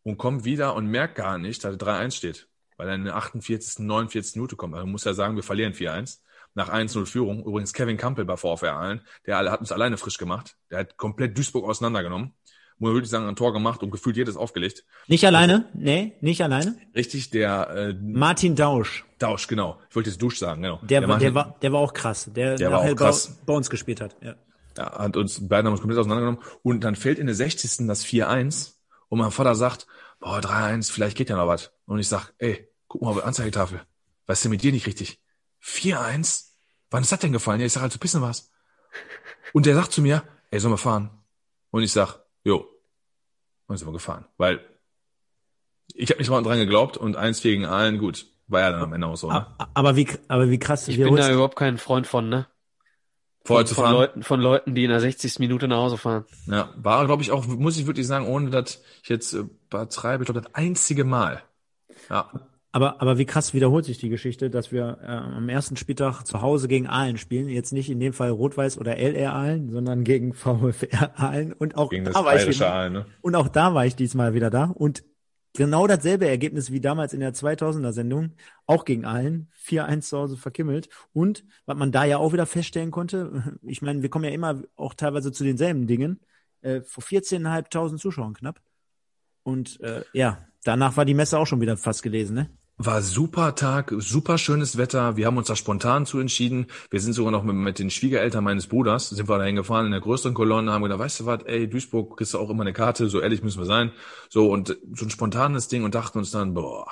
Und 0.03 0.17
kommt 0.17 0.45
wieder 0.45 0.75
und 0.75 0.87
merkt 0.87 1.15
gar 1.15 1.37
nicht, 1.37 1.63
dass 1.63 1.77
3-1 1.77 2.11
steht. 2.11 2.47
Weil 2.77 2.89
er 2.89 2.95
in 2.95 3.05
der 3.05 3.15
48., 3.15 3.79
49. 3.79 4.35
Minute 4.35 4.55
kommt. 4.55 4.75
Also 4.75 4.85
muss 4.85 5.03
ja 5.03 5.13
sagen, 5.13 5.35
wir 5.35 5.43
verlieren 5.43 5.73
4-1 5.73 6.19
nach 6.53 6.69
1-0 6.69 7.05
Führung. 7.05 7.43
Übrigens 7.43 7.73
Kevin 7.73 7.97
Campbell 7.97 8.25
bei 8.25 8.37
VfR 8.37 8.73
Aalen, 8.73 9.01
der 9.25 9.37
hat 9.37 9.59
uns 9.59 9.71
alleine 9.71 9.97
frisch 9.97 10.17
gemacht. 10.17 10.55
Der 10.69 10.79
hat 10.79 10.97
komplett 10.97 11.37
Duisburg 11.37 11.65
auseinandergenommen 11.65 12.33
muss 12.77 12.89
man 12.89 12.93
wirklich 12.95 13.09
sagen, 13.09 13.27
ein 13.27 13.35
Tor 13.35 13.53
gemacht 13.53 13.83
und 13.83 13.91
gefühlt 13.91 14.17
jedes 14.17 14.35
aufgelegt. 14.35 14.83
Nicht 15.07 15.25
alleine? 15.25 15.69
Nee, 15.73 16.13
nicht 16.21 16.41
alleine? 16.43 16.75
Richtig, 16.93 17.29
der 17.29 17.69
äh, 17.69 17.93
Martin 17.93 18.55
Dausch. 18.55 19.05
Dausch, 19.17 19.47
genau. 19.47 19.79
Ich 19.89 19.95
wollte 19.95 20.09
jetzt 20.09 20.21
Dusch 20.21 20.39
sagen, 20.39 20.61
genau. 20.61 20.79
Der, 20.81 20.99
der, 20.99 21.09
war, 21.09 21.17
der, 21.17 21.33
war, 21.33 21.55
der 21.61 21.71
war 21.71 21.79
auch 21.79 21.93
krass, 21.93 22.29
der, 22.33 22.55
der 22.55 22.71
war 22.71 22.81
auch 22.81 22.95
krass. 22.95 23.27
Bei, 23.27 23.45
bei 23.45 23.53
uns 23.53 23.69
gespielt 23.69 24.01
hat. 24.01 24.15
Ja. 24.21 24.35
ja, 24.77 24.99
hat 24.99 25.15
uns 25.15 25.47
beide 25.47 25.67
haben 25.67 25.73
uns 25.73 25.81
komplett 25.81 25.99
auseinandergenommen. 25.99 26.41
Und 26.63 26.83
dann 26.83 26.95
fällt 26.95 27.17
in 27.17 27.27
der 27.27 27.35
60. 27.35 27.87
das 27.87 28.05
4-1 28.05 28.73
und 29.07 29.19
mein 29.19 29.31
Vater 29.31 29.55
sagt, 29.55 29.87
boah, 30.19 30.39
3-1, 30.39 30.91
vielleicht 30.91 31.15
geht 31.15 31.29
ja 31.29 31.37
noch 31.37 31.47
was. 31.47 31.71
Und 31.85 31.99
ich 31.99 32.09
sag, 32.09 32.33
ey, 32.39 32.67
guck 32.87 33.01
mal 33.01 33.11
auf 33.11 33.17
die 33.17 33.23
Anzeigetafel. 33.23 33.81
Was 34.25 34.39
ist 34.39 34.43
denn 34.43 34.51
mit 34.51 34.63
dir 34.63 34.73
nicht 34.73 34.87
richtig? 34.87 35.21
4-1? 35.63 36.47
Wann 36.89 37.03
ist 37.03 37.11
das 37.11 37.19
denn 37.19 37.31
gefallen? 37.31 37.61
Ja, 37.61 37.65
ich 37.67 37.73
sag, 37.73 37.83
halt, 37.83 37.93
du 37.93 37.99
pissen 37.99 38.21
was. 38.21 38.51
Und 39.53 39.65
der 39.65 39.75
sagt 39.75 39.93
zu 39.93 40.01
mir, 40.01 40.23
ey, 40.51 40.59
sollen 40.59 40.73
wir 40.73 40.77
fahren? 40.77 41.09
Und 41.71 41.83
ich 41.83 41.91
sag, 41.91 42.24
Jo. 42.45 42.65
Und 43.67 43.77
sind 43.77 43.87
wir 43.87 43.93
gefahren. 43.93 44.25
Weil 44.37 44.61
ich 45.93 46.09
habe 46.09 46.19
nicht 46.19 46.29
mal 46.29 46.41
dran 46.41 46.59
geglaubt 46.59 46.95
und 46.95 47.17
eins 47.17 47.41
gegen 47.41 47.65
allen, 47.65 47.97
gut. 47.97 48.27
War 48.47 48.61
ja 48.61 48.71
dann 48.71 48.81
am 48.81 48.93
Ende 48.93 49.07
auch 49.07 49.17
so. 49.17 49.31
Ne? 49.31 49.47
Aber 49.73 49.95
wie, 49.95 50.07
aber 50.27 50.49
wie 50.49 50.59
krass. 50.59 50.87
Ich 50.87 50.97
bin 50.97 51.15
da 51.15 51.31
überhaupt 51.31 51.55
kein 51.55 51.79
Freund 51.79 52.05
von, 52.05 52.29
ne? 52.29 52.47
Vorher 53.43 53.65
zu 53.65 53.75
von 53.75 53.83
fahren. 53.85 53.93
Leuten, 53.93 54.23
von 54.23 54.39
Leuten, 54.39 54.75
die 54.75 54.83
in 54.83 54.89
der 54.89 54.99
60. 54.99 55.39
Minute 55.39 55.67
nach 55.67 55.77
Hause 55.77 55.97
fahren. 55.97 56.25
Ja, 56.47 56.73
war, 56.77 57.05
glaube 57.05 57.23
ich, 57.23 57.31
auch, 57.31 57.45
muss 57.45 57.77
ich 57.77 57.87
wirklich 57.87 58.07
sagen, 58.07 58.27
ohne 58.27 58.51
dass 58.51 58.83
ich 59.03 59.09
jetzt 59.09 59.33
äh, 59.33 59.45
betreibe, 59.69 60.23
ich 60.23 60.27
glaube, 60.27 60.41
das 60.41 60.53
einzige 60.53 61.03
Mal. 61.03 61.43
Ja. 62.09 62.31
Aber, 62.75 63.01
aber 63.01 63.17
wie 63.17 63.25
krass 63.25 63.53
wiederholt 63.53 63.85
sich 63.85 63.99
die 63.99 64.09
Geschichte, 64.09 64.49
dass 64.49 64.73
wir 64.73 64.97
äh, 65.01 65.05
am 65.05 65.47
ersten 65.47 65.77
Spieltag 65.77 66.23
zu 66.25 66.41
Hause 66.41 66.67
gegen 66.67 66.87
Aalen 66.87 67.17
spielen. 67.17 67.47
Jetzt 67.47 67.71
nicht 67.71 67.89
in 67.89 68.01
dem 68.01 68.11
Fall 68.11 68.31
Rot-Weiß 68.31 68.77
oder 68.79 68.97
LR 68.97 69.33
Aalen, 69.33 69.69
sondern 69.69 70.03
gegen 70.03 70.33
VfR 70.33 71.17
Aalen. 71.17 71.53
Und 71.53 71.77
auch 71.77 71.89
gegen 71.89 72.03
das 72.03 72.15
da 72.15 72.25
war 72.25 72.35
ich 72.35 72.45
wieder, 72.45 72.73
Aalen, 72.73 72.91
ne? 72.91 73.05
Und 73.21 73.35
auch 73.35 73.47
da 73.47 73.73
war 73.73 73.85
ich 73.85 73.95
diesmal 73.95 74.33
wieder 74.33 74.49
da. 74.49 74.65
Und 74.65 75.05
genau 75.53 75.87
dasselbe 75.87 76.27
Ergebnis 76.27 76.69
wie 76.69 76.81
damals 76.81 77.13
in 77.13 77.21
der 77.21 77.33
2000er 77.33 77.93
Sendung. 77.93 78.33
Auch 78.65 78.83
gegen 78.83 79.05
Aalen. 79.05 79.47
4-1 79.65 80.01
zu 80.01 80.17
Hause 80.17 80.35
verkimmelt. 80.35 80.89
Und, 81.13 81.45
was 81.65 81.77
man 81.77 81.93
da 81.93 82.03
ja 82.03 82.17
auch 82.17 82.33
wieder 82.33 82.45
feststellen 82.45 82.91
konnte, 82.91 83.57
ich 83.61 83.81
meine, 83.83 84.01
wir 84.01 84.09
kommen 84.09 84.25
ja 84.25 84.31
immer 84.31 84.63
auch 84.75 84.95
teilweise 84.95 85.31
zu 85.31 85.45
denselben 85.45 85.87
Dingen. 85.87 86.19
Äh, 86.59 86.81
vor 86.81 87.05
14.500 87.05 87.95
Zuschauern 87.99 88.33
knapp. 88.33 88.59
Und 89.43 89.79
äh, 89.79 90.03
ja, 90.11 90.45
danach 90.65 90.97
war 90.97 91.05
die 91.05 91.13
Messe 91.13 91.39
auch 91.39 91.47
schon 91.47 91.61
wieder 91.61 91.77
fast 91.77 92.03
gelesen, 92.03 92.35
ne? 92.35 92.49
War 92.77 93.01
super 93.01 93.55
Tag, 93.55 93.93
super 93.99 94.37
schönes 94.37 94.75
Wetter. 94.75 95.15
Wir 95.15 95.27
haben 95.27 95.37
uns 95.37 95.47
da 95.47 95.55
spontan 95.55 96.05
zu 96.05 96.19
entschieden. 96.19 96.67
Wir 96.91 96.99
sind 96.99 97.13
sogar 97.13 97.31
noch 97.31 97.43
mit, 97.43 97.55
mit 97.55 97.79
den 97.79 97.89
Schwiegereltern 97.89 98.43
meines 98.43 98.67
Bruders, 98.67 99.07
sind 99.09 99.29
wir 99.29 99.37
da 99.37 99.45
hingefahren 99.45 99.85
in 99.85 99.93
der 99.93 100.01
größeren 100.01 100.33
Kolonne, 100.33 100.73
haben 100.73 100.83
gedacht, 100.83 100.99
weißt 100.99 101.21
du 101.21 101.25
was, 101.25 101.43
ey, 101.45 101.69
Duisburg 101.69 102.17
kriegst 102.17 102.33
du 102.33 102.37
auch 102.37 102.49
immer 102.49 102.63
eine 102.63 102.73
Karte, 102.73 103.07
so 103.07 103.21
ehrlich 103.21 103.41
müssen 103.43 103.59
wir 103.59 103.65
sein. 103.65 103.93
So, 104.27 104.51
und 104.51 104.77
so 104.93 105.05
ein 105.05 105.09
spontanes 105.09 105.69
Ding 105.69 105.85
und 105.85 105.95
dachten 105.95 106.17
uns 106.17 106.31
dann, 106.31 106.53
boah, 106.53 106.85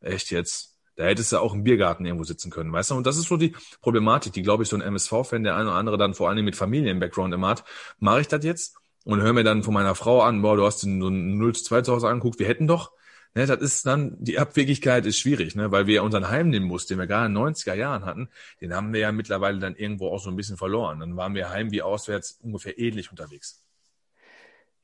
echt 0.00 0.32
jetzt, 0.32 0.76
da 0.96 1.04
hättest 1.04 1.30
du 1.30 1.38
auch 1.38 1.54
im 1.54 1.62
Biergarten 1.62 2.04
irgendwo 2.06 2.24
sitzen 2.24 2.50
können, 2.50 2.72
weißt 2.72 2.90
du? 2.90 2.96
Und 2.96 3.06
das 3.06 3.16
ist 3.16 3.28
so 3.28 3.36
die 3.36 3.54
Problematik, 3.82 4.32
die, 4.32 4.42
glaube 4.42 4.64
ich, 4.64 4.68
so 4.68 4.74
ein 4.74 4.82
MSV-Fan, 4.82 5.44
der 5.44 5.54
ein 5.54 5.68
oder 5.68 5.76
andere 5.76 5.96
dann 5.96 6.14
vor 6.14 6.28
allem 6.28 6.44
mit 6.44 6.56
Familien-Background 6.56 7.32
immer 7.32 7.50
hat. 7.50 7.62
Mache 8.00 8.22
ich 8.22 8.28
das 8.28 8.44
jetzt? 8.44 8.74
Und 9.04 9.22
höre 9.22 9.32
mir 9.32 9.44
dann 9.44 9.62
von 9.62 9.74
meiner 9.74 9.94
Frau 9.94 10.22
an, 10.22 10.42
boah, 10.42 10.56
du 10.56 10.66
hast 10.66 10.82
den 10.82 11.00
so 11.00 11.06
ein 11.06 11.38
0 11.38 11.54
zu 11.54 11.62
2 11.62 11.82
zu 11.82 11.92
Hause 11.92 12.08
angeguckt, 12.08 12.40
wir 12.40 12.48
hätten 12.48 12.66
doch 12.66 12.90
Ne, 13.34 13.46
das 13.46 13.60
ist 13.60 13.86
dann, 13.86 14.16
die 14.18 14.40
Abwegigkeit 14.40 15.06
ist 15.06 15.18
schwierig, 15.18 15.54
ne, 15.54 15.70
weil 15.70 15.86
wir 15.86 16.02
unseren 16.02 16.28
Heimnimbus, 16.30 16.86
den 16.86 16.98
wir 16.98 17.06
gerade 17.06 17.26
in 17.26 17.34
den 17.34 17.42
90er 17.42 17.74
Jahren 17.74 18.04
hatten, 18.04 18.28
den 18.60 18.74
haben 18.74 18.92
wir 18.92 19.00
ja 19.00 19.12
mittlerweile 19.12 19.60
dann 19.60 19.76
irgendwo 19.76 20.08
auch 20.08 20.18
so 20.18 20.30
ein 20.30 20.36
bisschen 20.36 20.56
verloren. 20.56 20.98
Dann 20.98 21.16
waren 21.16 21.34
wir 21.34 21.50
heim 21.50 21.70
wie 21.70 21.82
auswärts 21.82 22.40
ungefähr 22.42 22.78
ähnlich 22.78 23.10
unterwegs. 23.10 23.64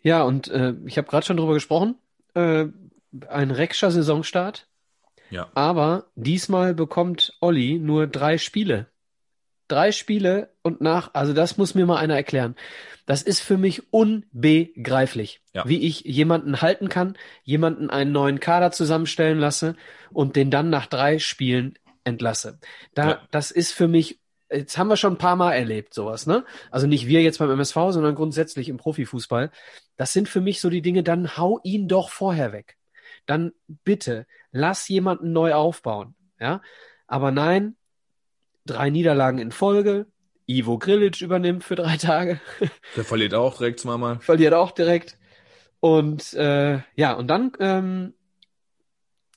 Ja, 0.01 0.23
und 0.23 0.47
äh, 0.49 0.75
ich 0.85 0.97
habe 0.97 1.09
gerade 1.09 1.27
schon 1.27 1.37
drüber 1.37 1.55
gesprochen. 1.55 1.97
Äh, 2.35 2.67
ein 3.29 3.51
Reckscher 3.51 3.91
Saisonstart. 3.91 4.69
Ja. 5.31 5.51
Aber 5.55 6.07
diesmal 6.15 6.73
bekommt 6.75 7.37
Olli 7.41 7.81
nur 7.81 8.07
drei 8.07 8.39
Spiele. 8.39 8.87
Drei 9.69 9.91
Spiele 9.93 10.53
und 10.63 10.81
nach, 10.81 11.11
also 11.15 11.33
das 11.33 11.57
muss 11.57 11.75
mir 11.75 11.87
mal 11.87 11.97
einer 11.99 12.15
erklären. 12.15 12.55
Das 13.05 13.23
ist 13.23 13.41
für 13.41 13.57
mich 13.57 13.93
unbegreiflich, 13.93 15.41
Ja. 15.53 15.65
wie 15.69 15.87
ich 15.87 16.01
jemanden 16.01 16.61
halten 16.61 16.89
kann, 16.89 17.17
jemanden 17.45 17.91
einen 17.91 18.13
neuen 18.13 18.41
Kader 18.41 18.73
zusammenstellen 18.73 19.39
lasse 19.39 19.77
und 20.13 20.37
den 20.37 20.51
dann 20.51 20.71
nach 20.71 20.87
drei 20.87 21.19
Spielen 21.19 21.79
entlasse. 22.05 22.59
Da, 22.95 23.09
Ja. 23.11 23.29
das 23.31 23.51
ist 23.51 23.73
für 23.73 23.89
mich, 23.89 24.21
jetzt 24.51 24.79
haben 24.79 24.89
wir 24.89 24.97
schon 24.97 25.15
ein 25.15 25.19
paar 25.19 25.37
Mal 25.37 25.55
erlebt, 25.55 25.95
sowas, 25.95 26.27
ne? 26.27 26.45
Also 26.71 26.87
nicht 26.87 27.07
wir 27.07 27.23
jetzt 27.23 27.39
beim 27.39 27.51
MSV, 27.51 27.75
sondern 27.91 28.15
grundsätzlich 28.15 28.69
im 28.69 28.77
Profifußball. 28.77 29.51
Das 29.97 30.13
sind 30.13 30.29
für 30.29 30.41
mich 30.41 30.61
so 30.61 30.71
die 30.71 30.83
Dinge, 30.83 31.03
dann 31.03 31.37
hau 31.37 31.61
ihn 31.65 31.89
doch 31.89 32.11
vorher 32.11 32.53
weg. 32.53 32.77
Dann 33.27 33.53
bitte, 33.85 34.27
lass 34.53 34.89
jemanden 34.89 35.33
neu 35.33 35.55
aufbauen, 35.55 36.15
ja? 36.39 36.61
Aber 37.09 37.31
nein, 37.33 37.77
drei 38.67 38.91
Niederlagen 38.91 39.39
in 39.39 39.53
Folge, 39.53 40.07
Ivo 40.47 40.79
Grilic 40.79 41.21
übernimmt 41.21 41.65
für 41.65 41.75
drei 41.77 41.97
Tage, 41.97 42.41
Der 42.97 43.05
verliert 43.05 43.35
auch 43.35 43.57
direkt 43.59 43.81
zweimal. 43.81 44.21
verliert 44.21 44.55
auch 44.55 44.71
direkt. 44.73 45.19
Und 45.81 46.33
äh, 46.35 46.81
ja, 46.95 47.13
und 47.15 47.29
dann 47.29 47.53
ähm, 47.61 48.15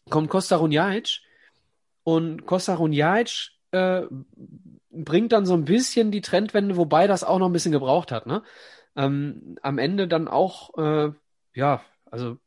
kommt 0.10 0.30
Costa 0.30 0.56
Runjaic 0.58 1.20
und 2.04 2.46
Costa 2.46 2.76
Runjaic 2.76 3.52
äh, 3.72 4.04
bringt 4.92 5.32
dann 5.32 5.46
so 5.46 5.54
ein 5.54 5.66
bisschen 5.66 6.12
die 6.12 6.22
Trendwende, 6.22 6.78
wobei 6.78 7.08
das 7.08 7.24
auch 7.24 7.40
noch 7.40 7.48
ein 7.48 7.54
bisschen 7.54 7.72
gebraucht 7.72 8.12
hat. 8.12 8.26
Ne? 8.26 8.44
Ähm, 8.96 9.58
am 9.62 9.78
Ende 9.78 10.08
dann 10.08 10.28
auch, 10.28 10.78
äh, 10.78 11.12
ja, 11.54 11.82
also 12.10 12.38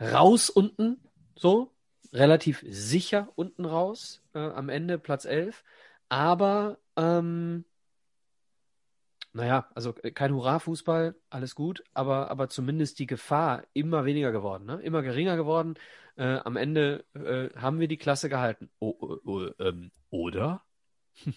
raus 0.00 0.50
unten, 0.50 1.00
so, 1.36 1.71
relativ 2.12 2.64
sicher 2.68 3.28
unten 3.36 3.64
raus, 3.64 4.22
äh, 4.34 4.38
am 4.38 4.68
Ende 4.68 4.98
Platz 4.98 5.24
11. 5.24 5.64
Aber 6.08 6.78
ähm, 6.96 7.64
naja, 9.32 9.66
also 9.74 9.94
äh, 10.02 10.10
kein 10.10 10.34
Hurra-Fußball, 10.34 11.14
alles 11.30 11.54
gut, 11.54 11.82
aber, 11.94 12.30
aber 12.30 12.48
zumindest 12.48 12.98
die 12.98 13.06
Gefahr 13.06 13.64
immer 13.72 14.04
weniger 14.04 14.30
geworden, 14.30 14.66
ne? 14.66 14.80
Immer 14.82 15.02
geringer 15.02 15.36
geworden. 15.36 15.74
Äh, 16.16 16.36
am 16.44 16.56
Ende 16.56 17.04
äh, 17.14 17.48
haben 17.58 17.80
wir 17.80 17.88
die 17.88 17.96
Klasse 17.96 18.28
gehalten. 18.28 18.68
O, 18.78 18.88
o, 18.90 19.18
o, 19.24 19.48
ähm, 19.58 19.90
oder? 20.10 20.62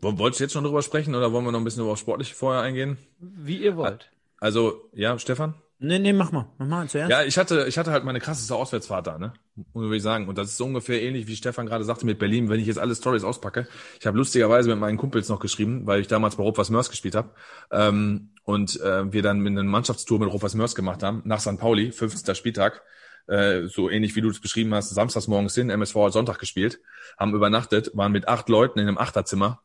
Woll- 0.00 0.18
Wolltest 0.18 0.40
du 0.40 0.44
jetzt 0.44 0.52
schon 0.52 0.64
drüber 0.64 0.82
sprechen 0.82 1.14
oder 1.14 1.32
wollen 1.32 1.44
wir 1.46 1.52
noch 1.52 1.60
ein 1.60 1.64
bisschen 1.64 1.84
über 1.84 1.96
Sportliche 1.96 2.34
vorher 2.34 2.62
eingehen? 2.62 2.98
Wie 3.18 3.58
ihr 3.62 3.76
wollt. 3.76 4.10
Also, 4.38 4.90
ja, 4.92 5.18
Stefan? 5.18 5.54
Nee, 5.84 5.98
nee, 5.98 6.14
mach 6.14 6.32
mal. 6.32 6.46
Mach 6.56 6.66
mal 6.66 6.88
zuerst. 6.88 7.10
Ja, 7.10 7.24
ich 7.24 7.36
hatte, 7.36 7.66
ich 7.68 7.76
hatte 7.76 7.90
halt 7.90 8.04
meine 8.04 8.18
krasseste 8.18 8.54
Auswärtsfahrt 8.54 9.06
da, 9.06 9.18
ne? 9.18 9.34
Muss 9.74 9.92
ich 9.92 10.02
sagen. 10.02 10.28
Und 10.28 10.38
das 10.38 10.48
ist 10.48 10.56
so 10.56 10.64
ungefähr 10.64 11.02
ähnlich, 11.02 11.26
wie 11.26 11.36
Stefan 11.36 11.66
gerade 11.66 11.84
sagte 11.84 12.06
mit 12.06 12.18
Berlin, 12.18 12.48
wenn 12.48 12.58
ich 12.58 12.66
jetzt 12.66 12.78
alle 12.78 12.94
Stories 12.94 13.22
auspacke. 13.22 13.68
Ich 14.00 14.06
habe 14.06 14.16
lustigerweise 14.16 14.70
mit 14.70 14.78
meinen 14.78 14.96
Kumpels 14.96 15.28
noch 15.28 15.40
geschrieben, 15.40 15.86
weil 15.86 16.00
ich 16.00 16.06
damals 16.06 16.36
bei 16.36 16.42
Rot-Was 16.42 16.70
Mörs 16.70 16.88
gespielt 16.88 17.14
habe. 17.14 17.30
Ähm, 17.70 18.30
und 18.44 18.80
äh, 18.80 19.12
wir 19.12 19.22
dann 19.22 19.46
eine 19.46 19.62
Mannschaftstour 19.62 20.18
mit 20.20 20.32
Rot-Was 20.32 20.54
Mörs 20.54 20.74
gemacht 20.74 21.02
haben, 21.02 21.20
nach 21.26 21.40
St. 21.40 21.58
Pauli, 21.58 21.92
15. 21.92 22.34
Spieltag. 22.34 22.82
Äh, 23.26 23.66
so 23.66 23.90
ähnlich 23.90 24.16
wie 24.16 24.22
du 24.22 24.30
es 24.30 24.40
beschrieben 24.40 24.74
hast, 24.74 24.88
samstags 24.88 25.28
morgens 25.28 25.54
hin, 25.54 25.70
MSV 25.70 25.94
hat 25.96 26.12
Sonntag 26.12 26.38
gespielt, 26.38 26.80
haben 27.18 27.34
übernachtet, 27.34 27.90
waren 27.94 28.12
mit 28.12 28.28
acht 28.28 28.48
Leuten 28.48 28.78
in 28.78 28.88
einem 28.88 28.98
Achterzimmer. 28.98 29.60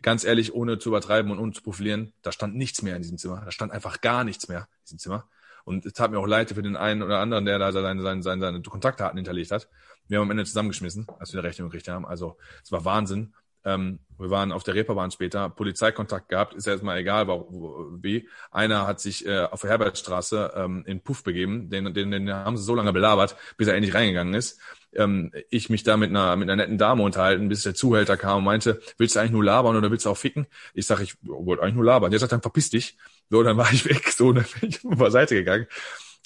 Ganz 0.00 0.24
ehrlich, 0.24 0.54
ohne 0.54 0.78
zu 0.78 0.90
übertreiben 0.90 1.30
und 1.30 1.38
ohne 1.38 1.52
zu 1.52 1.62
profilieren, 1.62 2.12
da 2.22 2.32
stand 2.32 2.54
nichts 2.54 2.82
mehr 2.82 2.96
in 2.96 3.02
diesem 3.02 3.18
Zimmer. 3.18 3.42
Da 3.44 3.50
stand 3.50 3.72
einfach 3.72 4.00
gar 4.00 4.24
nichts 4.24 4.48
mehr 4.48 4.60
in 4.60 4.84
diesem 4.84 4.98
Zimmer. 4.98 5.28
Und 5.68 5.84
es 5.84 5.92
tat 5.92 6.10
mir 6.10 6.18
auch 6.18 6.26
leid 6.26 6.48
für 6.50 6.62
den 6.62 6.76
einen 6.76 7.02
oder 7.02 7.18
anderen, 7.18 7.44
der 7.44 7.58
da 7.58 7.70
seine, 7.72 8.00
seine, 8.00 8.22
seine, 8.22 8.40
seine 8.40 8.62
Kontaktdaten 8.62 9.18
hinterlegt 9.18 9.50
hat. 9.50 9.68
Wir 10.08 10.18
haben 10.18 10.24
am 10.24 10.30
Ende 10.30 10.44
zusammengeschmissen, 10.44 11.06
als 11.18 11.34
wir 11.34 11.42
die 11.42 11.46
Rechnung 11.46 11.68
gekriegt 11.68 11.88
haben. 11.88 12.06
Also 12.06 12.38
es 12.64 12.72
war 12.72 12.86
Wahnsinn. 12.86 13.34
Ähm, 13.64 13.98
wir 14.18 14.30
waren 14.30 14.50
auf 14.50 14.62
der 14.62 14.74
Reeperbahn 14.74 15.10
später, 15.10 15.50
Polizeikontakt 15.50 16.30
gehabt, 16.30 16.54
ist 16.54 16.66
ja 16.66 16.72
erstmal 16.72 16.96
egal, 16.98 17.28
wie. 17.28 18.26
Einer 18.50 18.86
hat 18.86 18.98
sich 19.00 19.26
äh, 19.26 19.40
auf 19.40 19.60
der 19.60 19.70
Herbertstraße 19.70 20.52
ähm, 20.56 20.84
in 20.86 21.02
Puff 21.02 21.22
begeben, 21.22 21.68
den, 21.68 21.92
den, 21.92 22.10
den 22.10 22.32
haben 22.32 22.56
sie 22.56 22.62
so 22.62 22.74
lange 22.74 22.94
belabert, 22.94 23.36
bis 23.58 23.68
er 23.68 23.74
endlich 23.74 23.94
reingegangen 23.94 24.32
ist. 24.32 24.58
Ähm, 24.94 25.32
ich 25.50 25.68
mich 25.68 25.82
da 25.82 25.98
mit 25.98 26.08
einer, 26.08 26.34
mit 26.36 26.48
einer 26.48 26.56
netten 26.56 26.78
Dame 26.78 27.02
unterhalten, 27.02 27.48
bis 27.48 27.64
der 27.64 27.74
Zuhälter 27.74 28.16
kam 28.16 28.38
und 28.38 28.44
meinte, 28.44 28.80
willst 28.96 29.16
du 29.16 29.20
eigentlich 29.20 29.32
nur 29.32 29.44
labern 29.44 29.76
oder 29.76 29.90
willst 29.90 30.06
du 30.06 30.10
auch 30.10 30.16
ficken? 30.16 30.46
Ich 30.72 30.86
sage, 30.86 31.02
ich 31.02 31.16
wollte 31.22 31.62
eigentlich 31.62 31.74
nur 31.74 31.84
labern. 31.84 32.10
Der 32.10 32.20
sagt 32.20 32.32
dann, 32.32 32.40
verpiss 32.40 32.70
dich. 32.70 32.96
So, 33.30 33.42
dann 33.42 33.56
war 33.56 33.72
ich 33.72 33.84
weg, 33.84 34.08
so, 34.08 34.32
dann 34.32 34.46
bin 34.60 34.70
ich 34.70 34.84
auf 35.00 35.10
Seite 35.10 35.34
gegangen. 35.34 35.66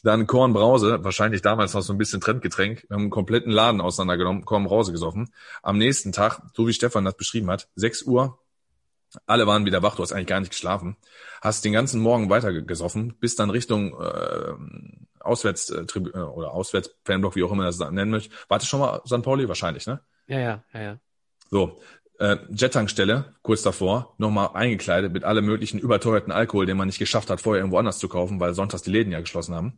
Dann 0.04 0.26
Korn 0.26 0.52
Brause, 0.52 1.04
wahrscheinlich 1.04 1.42
damals 1.42 1.74
noch 1.74 1.82
so 1.82 1.92
ein 1.92 1.98
bisschen 1.98 2.20
Trendgetränk. 2.20 2.84
Wir 2.88 2.94
haben 2.94 3.02
einen 3.02 3.10
kompletten 3.10 3.52
Laden 3.52 3.80
auseinandergenommen, 3.80 4.44
Korn 4.44 4.64
Brause 4.64 4.90
gesoffen. 4.90 5.32
Am 5.62 5.78
nächsten 5.78 6.10
Tag, 6.10 6.42
so 6.54 6.66
wie 6.66 6.72
Stefan 6.72 7.04
das 7.04 7.16
beschrieben 7.16 7.50
hat, 7.50 7.68
6 7.76 8.02
Uhr, 8.02 8.38
alle 9.26 9.46
waren 9.46 9.64
wieder 9.64 9.82
wach, 9.82 9.96
du 9.96 10.02
hast 10.02 10.12
eigentlich 10.12 10.26
gar 10.26 10.40
nicht 10.40 10.50
geschlafen, 10.50 10.96
hast 11.40 11.64
den 11.64 11.72
ganzen 11.72 12.00
Morgen 12.00 12.30
weiter 12.30 12.52
gesoffen, 12.62 13.14
bis 13.20 13.36
dann 13.36 13.50
Richtung 13.50 13.94
äh, 14.00 14.54
Auswärts 15.20 15.70
äh, 15.70 15.84
oder 16.18 16.52
Auswärts 16.52 16.94
Fanblock, 17.04 17.36
wie 17.36 17.44
auch 17.44 17.52
immer 17.52 17.64
das 17.64 17.78
nennen 17.78 18.10
möchte. 18.10 18.34
Warte 18.48 18.66
schon 18.66 18.80
mal 18.80 19.02
St. 19.06 19.22
Pauli 19.22 19.48
wahrscheinlich, 19.48 19.86
ne? 19.86 20.00
Ja, 20.26 20.38
ja, 20.38 20.64
ja, 20.72 20.82
ja. 20.82 20.98
So, 21.50 21.80
äh, 22.22 22.38
Jet-Tankstelle, 22.54 23.34
kurz 23.42 23.62
davor, 23.62 24.14
nochmal 24.16 24.50
eingekleidet 24.54 25.12
mit 25.12 25.24
allem 25.24 25.44
möglichen 25.44 25.80
überteuerten 25.80 26.30
Alkohol, 26.32 26.66
den 26.66 26.76
man 26.76 26.86
nicht 26.86 27.00
geschafft 27.00 27.30
hat, 27.30 27.40
vorher 27.40 27.60
irgendwo 27.60 27.78
anders 27.78 27.98
zu 27.98 28.08
kaufen, 28.08 28.38
weil 28.38 28.54
sonntags 28.54 28.84
die 28.84 28.92
Läden 28.92 29.12
ja 29.12 29.20
geschlossen 29.20 29.56
haben. 29.56 29.76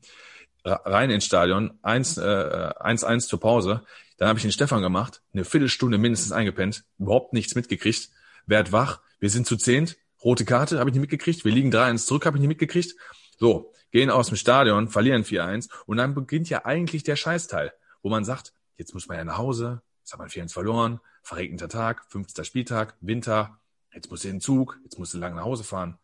Rein 0.62 1.08
ins 1.08 1.24
Stadion, 1.24 1.78
1-1 1.82 2.20
äh, 2.22 2.74
1, 2.80 3.04
1 3.04 3.28
zur 3.28 3.40
Pause. 3.40 3.82
Dann 4.18 4.28
habe 4.28 4.38
ich 4.38 4.42
den 4.42 4.52
Stefan 4.52 4.82
gemacht, 4.82 5.22
eine 5.32 5.44
Viertelstunde 5.44 5.96
mindestens 5.96 6.32
eingepennt, 6.32 6.84
überhaupt 6.98 7.32
nichts 7.32 7.54
mitgekriegt, 7.54 8.10
werd 8.46 8.72
wach, 8.72 9.00
wir 9.20 9.30
sind 9.30 9.46
zu 9.46 9.56
zehnt, 9.56 9.96
rote 10.22 10.44
Karte 10.44 10.78
habe 10.78 10.90
ich 10.90 10.94
nicht 10.94 11.00
mitgekriegt, 11.00 11.46
wir 11.46 11.52
liegen 11.52 11.72
3-1 11.72 12.06
zurück, 12.06 12.26
habe 12.26 12.36
ich 12.36 12.42
nicht 12.42 12.48
mitgekriegt. 12.48 12.94
So, 13.38 13.72
gehen 13.90 14.10
aus 14.10 14.28
dem 14.28 14.36
Stadion, 14.36 14.88
verlieren 14.88 15.24
4-1 15.24 15.70
und 15.86 15.96
dann 15.96 16.14
beginnt 16.14 16.50
ja 16.50 16.66
eigentlich 16.66 17.04
der 17.04 17.16
Scheißteil, 17.16 17.72
wo 18.02 18.10
man 18.10 18.26
sagt, 18.26 18.52
jetzt 18.76 18.92
muss 18.92 19.08
man 19.08 19.16
ja 19.16 19.24
nach 19.24 19.38
Hause, 19.38 19.80
jetzt 20.00 20.12
hat 20.12 20.18
man 20.18 20.28
4-1 20.28 20.52
verloren, 20.52 21.00
verregneter 21.24 21.68
Tag, 21.68 22.04
50. 22.10 22.46
Spieltag, 22.46 22.96
Winter, 23.00 23.58
jetzt 23.92 24.10
muss 24.10 24.24
er 24.24 24.30
in 24.30 24.36
den 24.36 24.42
Zug, 24.42 24.78
jetzt 24.84 24.98
muss 24.98 25.14
er 25.14 25.20
lang 25.20 25.34
nach 25.34 25.44
Hause 25.44 25.64
fahren. 25.64 25.98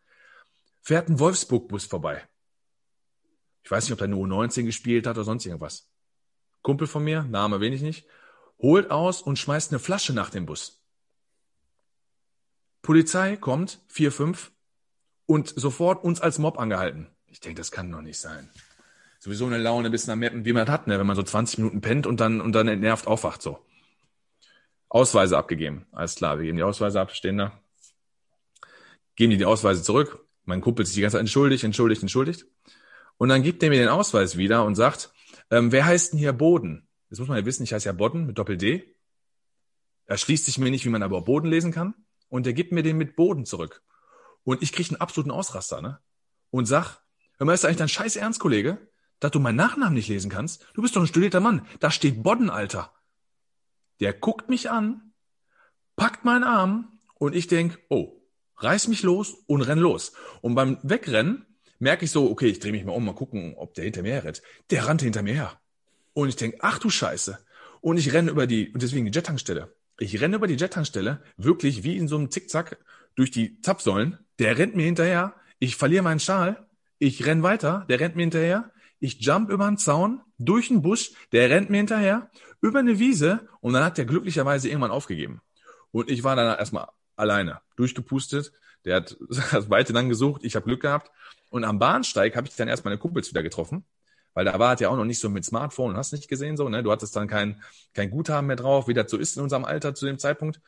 Fährt 0.81 1.09
ein 1.09 1.21
Wolfsburg-Bus 1.21 1.85
vorbei. 1.85 2.27
Ich 3.63 3.71
weiß 3.71 3.85
nicht, 3.85 3.93
ob 3.93 3.99
der 3.99 4.09
nur 4.09 4.27
U19 4.27 4.65
gespielt 4.65 5.07
hat 5.07 5.17
oder 5.17 5.25
sonst 5.25 5.45
irgendwas. 5.45 5.91
Kumpel 6.63 6.87
von 6.87 7.05
mir, 7.05 7.23
Name 7.23 7.61
wenig 7.61 7.83
nicht, 7.83 8.07
holt 8.59 8.91
aus 8.91 9.21
und 9.21 9.39
schmeißt 9.39 9.71
eine 9.71 9.79
Flasche 9.79 10.15
nach 10.15 10.31
dem 10.31 10.47
Bus. 10.47 10.83
Polizei 12.83 13.37
kommt, 13.37 13.83
vier, 13.89 14.11
fünf, 14.11 14.53
und 15.27 15.49
sofort 15.49 16.03
uns 16.03 16.21
als 16.23 16.39
Mob 16.39 16.59
angehalten. 16.59 17.09
Ich 17.27 17.41
denke, 17.41 17.61
das 17.61 17.71
kann 17.71 17.93
doch 17.93 18.01
nicht 18.01 18.19
sein. 18.19 18.51
Sowieso 19.19 19.47
eine 19.47 19.59
Laune 19.59 19.91
bis 19.91 20.07
nach 20.07 20.17
Meppen, 20.17 20.47
wie 20.47 20.55
man 20.55 20.69
hat, 20.69 20.87
ne? 20.87 20.99
wenn 20.99 21.07
man 21.07 21.15
so 21.15 21.23
20 21.23 21.59
Minuten 21.59 21.83
pennt 21.83 22.07
und 22.07 22.21
dann, 22.21 22.41
und 22.41 22.53
dann 22.53 22.69
entnervt 22.69 23.07
aufwacht 23.07 23.43
so. 23.43 23.65
Ausweise 24.91 25.39
abgegeben. 25.39 25.87
Alles 25.93 26.17
klar, 26.17 26.39
wir 26.39 26.45
geben 26.45 26.59
die 26.59 26.65
Ausweise 26.65 27.01
ab, 27.01 27.13
stehen 27.13 27.39
da. 27.39 27.59
Geben 29.15 29.31
die 29.31 29.39
die 29.39 29.47
Ausweise 29.47 29.83
zurück. 29.83 30.27
Mein 30.45 30.61
Kumpel 30.61 30.85
sich 30.85 30.97
die 30.97 31.01
ganze 31.01 31.15
Zeit 31.15 31.21
entschuldigt, 31.21 31.65
entschuldigt, 31.65 32.03
entschuldigt. 32.03 32.47
Und 33.17 33.29
dann 33.29 33.43
gibt 33.43 33.63
er 33.63 33.71
mir 33.71 33.79
den 33.79 33.89
Ausweis 33.89 34.37
wieder 34.37 34.65
und 34.65 34.75
sagt, 34.75 35.13
ähm, 35.51 35.73
wer 35.73 35.87
heißt 35.87 36.13
denn 36.13 36.19
hier 36.19 36.33
Boden? 36.33 36.89
Das 37.09 37.19
muss 37.19 37.29
man 37.29 37.39
ja 37.39 37.45
wissen, 37.45 37.63
ich 37.63 37.73
heiße 37.73 37.87
ja 37.87 37.93
Bodden 37.93 38.27
mit 38.27 38.39
Doppel-D. 38.39 38.97
Er 40.07 40.17
schließt 40.17 40.47
sich 40.47 40.59
mir 40.59 40.71
nicht, 40.71 40.85
wie 40.85 40.91
man 40.91 41.03
aber 41.03 41.23
Boden 41.23 41.49
lesen 41.49 41.73
kann. 41.73 41.95
Und 42.29 42.47
er 42.47 42.53
gibt 42.53 42.73
mir 42.73 42.83
den 42.83 42.97
mit 42.97 43.15
Boden 43.15 43.47
zurück. 43.47 43.83
Und 44.43 44.63
ich 44.63 44.73
kriege 44.73 44.91
einen 44.91 45.01
absoluten 45.01 45.31
Ausraster, 45.31 45.81
ne? 45.81 46.01
Und 46.51 46.67
sag, 46.67 46.99
hör 47.37 47.47
mal, 47.47 47.55
ist 47.55 47.65
eigentlich 47.65 47.77
dein 47.77 47.89
scheiß 47.89 48.17
Ernst, 48.17 48.41
Kollege, 48.41 48.79
dass 49.21 49.31
du 49.31 49.39
meinen 49.39 49.57
Nachnamen 49.57 49.95
nicht 49.95 50.09
lesen 50.09 50.31
kannst? 50.31 50.67
Du 50.75 50.83
bist 50.83 50.97
doch 50.97 51.03
ein 51.03 51.07
studierter 51.07 51.41
Mann. 51.41 51.67
Da 51.79 51.91
steht 51.91 52.23
Bodden, 52.23 52.51
Alter. 52.51 52.93
Der 54.01 54.13
guckt 54.13 54.49
mich 54.49 54.71
an, 54.71 55.13
packt 55.97 56.25
meinen 56.25 56.45
Arm 56.45 56.99
und 57.19 57.35
ich 57.35 57.47
denk, 57.47 57.79
oh, 57.89 58.21
reiß 58.57 58.89
mich 58.89 59.03
los 59.03 59.35
und 59.47 59.63
renn 59.63 59.79
los. 59.79 60.13
Und 60.41 60.55
beim 60.55 60.79
Wegrennen 60.83 61.47
merke 61.79 62.05
ich 62.05 62.11
so, 62.11 62.31
okay, 62.31 62.47
ich 62.47 62.61
drehe 62.61 62.73
mich 62.73 62.85
mal 62.85 62.93
um, 62.93 63.05
mal 63.05 63.15
gucken, 63.15 63.55
ob 63.57 63.75
der 63.75 63.85
hinter 63.85 64.03
mir 64.03 64.13
her 64.13 64.25
rennt. 64.25 64.43
Der 64.71 64.87
rannte 64.87 65.05
hinter 65.05 65.23
mir 65.23 65.35
her. 65.35 65.61
Und 66.13 66.29
ich 66.29 66.37
denk, 66.37 66.57
ach 66.61 66.79
du 66.79 66.91
Scheiße. 66.91 67.39
Und 67.81 67.97
ich 67.99 68.13
renne 68.13 68.31
über 68.31 68.47
die, 68.47 68.71
und 68.71 68.83
deswegen 68.83 69.07
die 69.07 69.13
Jet-Tankstelle. 69.13 69.75
Ich 69.99 70.21
renne 70.21 70.37
über 70.37 70.47
die 70.47 70.57
Jet-Tankstelle, 70.57 71.23
wirklich 71.37 71.83
wie 71.83 71.97
in 71.97 72.09
so 72.09 72.17
einem 72.17 72.31
Zickzack 72.31 72.79
durch 73.17 73.31
die 73.31 73.61
Zapfsäulen. 73.61 74.19
Der 74.39 74.57
rennt 74.59 74.77
mir 74.77 74.85
hinterher. 74.85 75.35
Ich 75.59 75.77
verliere 75.77 76.03
meinen 76.03 76.21
Schal. 76.21 76.67
Ich 76.99 77.27
renn 77.27 77.43
weiter. 77.43 77.87
Der 77.89 78.01
rennt 78.01 78.17
mir 78.17 78.23
hinterher. 78.23 78.71
Ich 79.01 79.21
jump 79.21 79.51
über 79.51 79.67
einen 79.67 79.79
Zaun, 79.79 80.21
durch 80.39 80.69
den 80.69 80.83
Busch. 80.83 81.13
Der 81.33 81.51
rennt 81.51 81.71
mir 81.71 81.79
hinterher 81.79 82.31
über 82.61 82.81
eine 82.81 82.99
Wiese 82.99 83.49
und 83.61 83.73
dann 83.73 83.85
hat 83.85 83.99
der 83.99 84.05
glücklicherweise 84.05 84.69
irgendwann 84.69 84.91
aufgegeben. 84.91 85.41
Und 85.93 86.11
ich 86.11 86.23
war 86.23 86.37
dann 86.37 86.59
erstmal 86.59 86.89
alleine, 87.17 87.61
durchgepustet. 87.77 88.53
Der 88.85 88.97
hat 88.97 89.17
das 89.29 89.71
Weite 89.71 89.93
dann 89.93 90.09
gesucht, 90.09 90.45
ich 90.45 90.57
habe 90.57 90.67
Glück 90.67 90.83
gehabt. 90.83 91.11
Und 91.51 91.65
am 91.65 91.79
Bahnsteig 91.79 92.37
habe 92.37 92.47
ich 92.49 92.57
dann 92.57 92.69
erst 92.69 92.85
meine 92.85 92.99
Kumpels 92.99 93.31
wieder 93.31 93.43
getroffen, 93.43 93.85
weil 94.35 94.45
da 94.45 94.59
war 94.59 94.75
es 94.75 94.81
ja 94.81 94.89
auch 94.89 94.97
noch 94.97 95.05
nicht 95.05 95.19
so 95.19 95.29
mit 95.29 95.45
Smartphone, 95.45 95.97
hast 95.97 96.13
nicht 96.13 96.29
gesehen 96.29 96.57
so, 96.57 96.69
ne? 96.69 96.83
Du 96.83 96.93
hattest 96.93 97.17
dann 97.17 97.27
kein, 97.27 97.63
kein 97.93 98.11
Guthaben 98.11 98.47
mehr 98.47 98.57
drauf, 98.57 98.87
wie 98.87 98.95
das 98.95 99.11
so 99.11 99.17
ist 99.17 99.37
in 99.37 99.43
unserem 99.43 99.65
Alter 99.65 99.95
zu 99.95 100.07
dem 100.07 100.19
Zeitpunkt. 100.19 100.61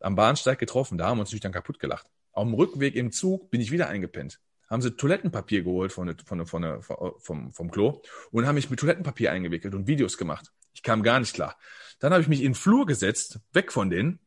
Am 0.00 0.16
Bahnsteig 0.16 0.58
getroffen, 0.58 0.98
da 0.98 1.06
haben 1.06 1.18
wir 1.18 1.22
uns 1.22 1.30
natürlich 1.30 1.42
dann 1.42 1.52
kaputt 1.52 1.78
gelacht. 1.78 2.06
Auf 2.32 2.44
dem 2.44 2.54
Rückweg 2.54 2.96
im 2.96 3.12
Zug 3.12 3.50
bin 3.50 3.60
ich 3.60 3.70
wieder 3.70 3.88
eingepennt. 3.88 4.40
Haben 4.72 4.80
sie 4.80 4.96
Toilettenpapier 4.96 5.64
geholt 5.64 5.92
von, 5.92 6.16
von, 6.24 6.46
von, 6.46 6.82
von, 6.82 7.12
vom, 7.18 7.52
vom 7.52 7.70
Klo 7.70 8.00
und 8.30 8.46
haben 8.46 8.54
mich 8.54 8.70
mit 8.70 8.80
Toilettenpapier 8.80 9.30
eingewickelt 9.30 9.74
und 9.74 9.86
Videos 9.86 10.16
gemacht. 10.16 10.50
Ich 10.72 10.82
kam 10.82 11.02
gar 11.02 11.20
nicht 11.20 11.34
klar. 11.34 11.58
Dann 11.98 12.10
habe 12.10 12.22
ich 12.22 12.28
mich 12.28 12.40
in 12.40 12.52
den 12.52 12.54
Flur 12.54 12.86
gesetzt, 12.86 13.40
weg 13.52 13.70
von 13.70 13.90
denen, 13.90 14.18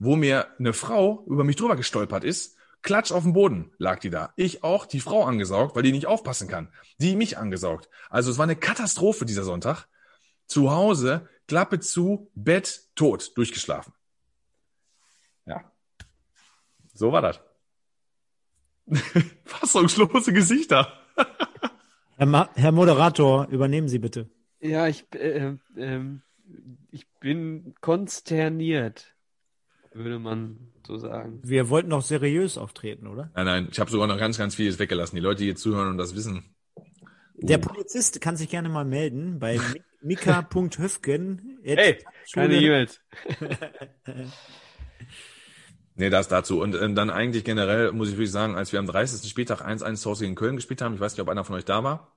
wo 0.00 0.16
mir 0.16 0.48
eine 0.58 0.72
Frau 0.72 1.24
über 1.28 1.44
mich 1.44 1.54
drüber 1.54 1.76
gestolpert 1.76 2.24
ist. 2.24 2.56
Klatsch 2.82 3.12
auf 3.12 3.22
dem 3.22 3.32
Boden 3.32 3.70
lag 3.78 4.00
die 4.00 4.10
da. 4.10 4.32
Ich 4.34 4.64
auch 4.64 4.86
die 4.86 4.98
Frau 4.98 5.24
angesaugt, 5.24 5.76
weil 5.76 5.84
die 5.84 5.92
nicht 5.92 6.06
aufpassen 6.06 6.48
kann. 6.48 6.72
Die 6.98 7.14
mich 7.14 7.38
angesaugt. 7.38 7.88
Also 8.10 8.32
es 8.32 8.38
war 8.38 8.42
eine 8.42 8.56
Katastrophe 8.56 9.24
dieser 9.24 9.44
Sonntag. 9.44 9.86
Zu 10.46 10.72
Hause, 10.72 11.28
Klappe 11.46 11.78
zu, 11.78 12.28
Bett, 12.34 12.88
tot, 12.96 13.36
durchgeschlafen. 13.36 13.92
Ja. 15.46 15.70
So 16.92 17.12
war 17.12 17.22
das. 17.22 17.38
Fassungslose 19.44 20.32
Gesichter. 20.32 20.92
Herr, 22.16 22.26
Ma 22.26 22.50
Herr 22.54 22.72
Moderator, 22.72 23.48
übernehmen 23.48 23.88
Sie 23.88 23.98
bitte. 23.98 24.28
Ja, 24.60 24.86
ich, 24.86 25.04
äh, 25.14 25.56
äh, 25.76 26.00
ich 26.90 27.06
bin 27.20 27.74
konsterniert, 27.80 29.14
würde 29.92 30.18
man 30.18 30.72
so 30.86 30.98
sagen. 30.98 31.40
Wir 31.42 31.68
wollten 31.68 31.88
noch 31.88 32.02
seriös 32.02 32.58
auftreten, 32.58 33.06
oder? 33.06 33.30
Nein, 33.34 33.46
nein, 33.46 33.68
ich 33.70 33.80
habe 33.80 33.90
sogar 33.90 34.06
noch 34.06 34.18
ganz, 34.18 34.38
ganz 34.38 34.54
vieles 34.54 34.78
weggelassen. 34.78 35.16
Die 35.16 35.22
Leute, 35.22 35.42
die 35.42 35.48
jetzt 35.48 35.62
zuhören 35.62 35.88
und 35.88 35.98
das 35.98 36.14
wissen. 36.14 36.44
Uh. 36.76 36.82
Der 37.46 37.58
Polizist 37.58 38.20
kann 38.20 38.36
sich 38.36 38.48
gerne 38.48 38.68
mal 38.68 38.84
melden 38.84 39.38
bei 39.38 39.58
mika.höfgen. 40.02 41.58
Hey, 41.62 41.98
keine 42.32 42.56
E-Mails. 42.56 43.00
Nee, 45.94 46.10
das 46.10 46.28
dazu. 46.28 46.60
Und 46.60 46.74
ähm, 46.74 46.94
dann 46.94 47.10
eigentlich 47.10 47.44
generell 47.44 47.92
muss 47.92 48.08
ich 48.08 48.14
wirklich 48.14 48.30
sagen, 48.30 48.56
als 48.56 48.72
wir 48.72 48.78
am 48.78 48.86
30. 48.86 49.28
Spieltag 49.28 49.60
1-1 49.60 49.96
zu 49.96 50.10
Hause 50.10 50.26
in 50.26 50.34
Köln 50.34 50.56
gespielt 50.56 50.80
haben, 50.80 50.94
ich 50.94 51.00
weiß 51.00 51.12
nicht, 51.12 51.20
ob 51.20 51.28
einer 51.28 51.44
von 51.44 51.56
euch 51.56 51.64
da 51.64 51.84
war, 51.84 52.12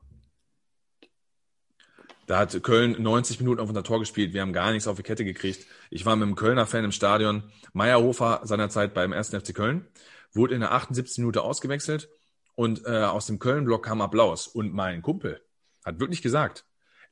da 2.28 2.40
hat 2.40 2.64
Köln 2.64 2.96
90 3.02 3.40
Minuten 3.40 3.62
auf 3.62 3.70
unser 3.70 3.84
Tor 3.84 4.00
gespielt. 4.00 4.34
Wir 4.34 4.42
haben 4.42 4.54
gar 4.54 4.72
nichts 4.72 4.88
auf 4.88 4.98
die 4.98 5.04
Kette 5.04 5.24
gekriegt. 5.24 5.68
Ich 5.92 6.06
war 6.06 6.16
mit 6.16 6.24
einem 6.24 6.36
Kölner 6.36 6.66
Fan 6.66 6.84
im 6.84 6.92
Stadion. 6.92 7.44
Meyerhofer 7.74 8.42
seinerzeit 8.44 8.94
beim 8.94 9.14
1. 9.14 9.30
FC 9.30 9.54
Köln. 9.54 9.86
Wurde 10.34 10.56
in 10.56 10.62
der 10.62 10.72
78. 10.72 11.20
Minute 11.20 11.44
ausgewechselt. 11.44 12.10
Und 12.56 12.86
äh, 12.86 13.04
aus 13.04 13.28
dem 13.28 13.38
Köln-Block 13.38 13.86
kam 13.86 14.02
Applaus. 14.02 14.48
Und 14.48 14.74
mein 14.74 15.02
Kumpel 15.02 15.42
hat 15.84 16.00
wirklich 16.00 16.22
gesagt, 16.24 16.66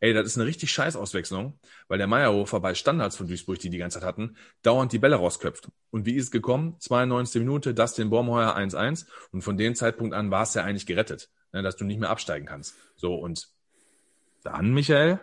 ey, 0.03 0.13
das 0.13 0.25
ist 0.25 0.38
eine 0.38 0.45
richtig 0.45 0.69
scheiß 0.69 0.97
Auswechslung, 0.97 1.57
weil 1.88 1.97
der 1.97 2.07
Meyerhofer 2.07 2.59
bei 2.59 2.75
Standards 2.75 3.15
von 3.15 3.25
Duisburg, 3.25 3.59
die 3.59 3.69
die 3.69 3.77
ganze 3.77 3.99
Zeit 3.99 4.05
hatten, 4.05 4.35
dauernd 4.61 4.91
die 4.91 4.99
Bälle 4.99 5.15
rausköpft. 5.15 5.69
Und 5.91 6.05
wie 6.05 6.15
ist 6.15 6.25
es 6.25 6.31
gekommen? 6.31 6.75
92. 6.80 7.39
Minute, 7.39 7.73
Dustin 7.73 8.09
Bormheuer 8.09 8.53
1-1. 8.53 9.05
Und 9.31 9.43
von 9.43 9.55
dem 9.55 9.75
Zeitpunkt 9.75 10.13
an 10.13 10.30
war 10.30 10.43
es 10.43 10.55
ja 10.55 10.65
eigentlich 10.65 10.85
gerettet, 10.85 11.30
ne, 11.53 11.63
dass 11.63 11.77
du 11.77 11.85
nicht 11.85 12.01
mehr 12.01 12.09
absteigen 12.09 12.45
kannst. 12.45 12.75
So, 12.97 13.15
und 13.15 13.47
dann, 14.43 14.73
Michael? 14.73 15.21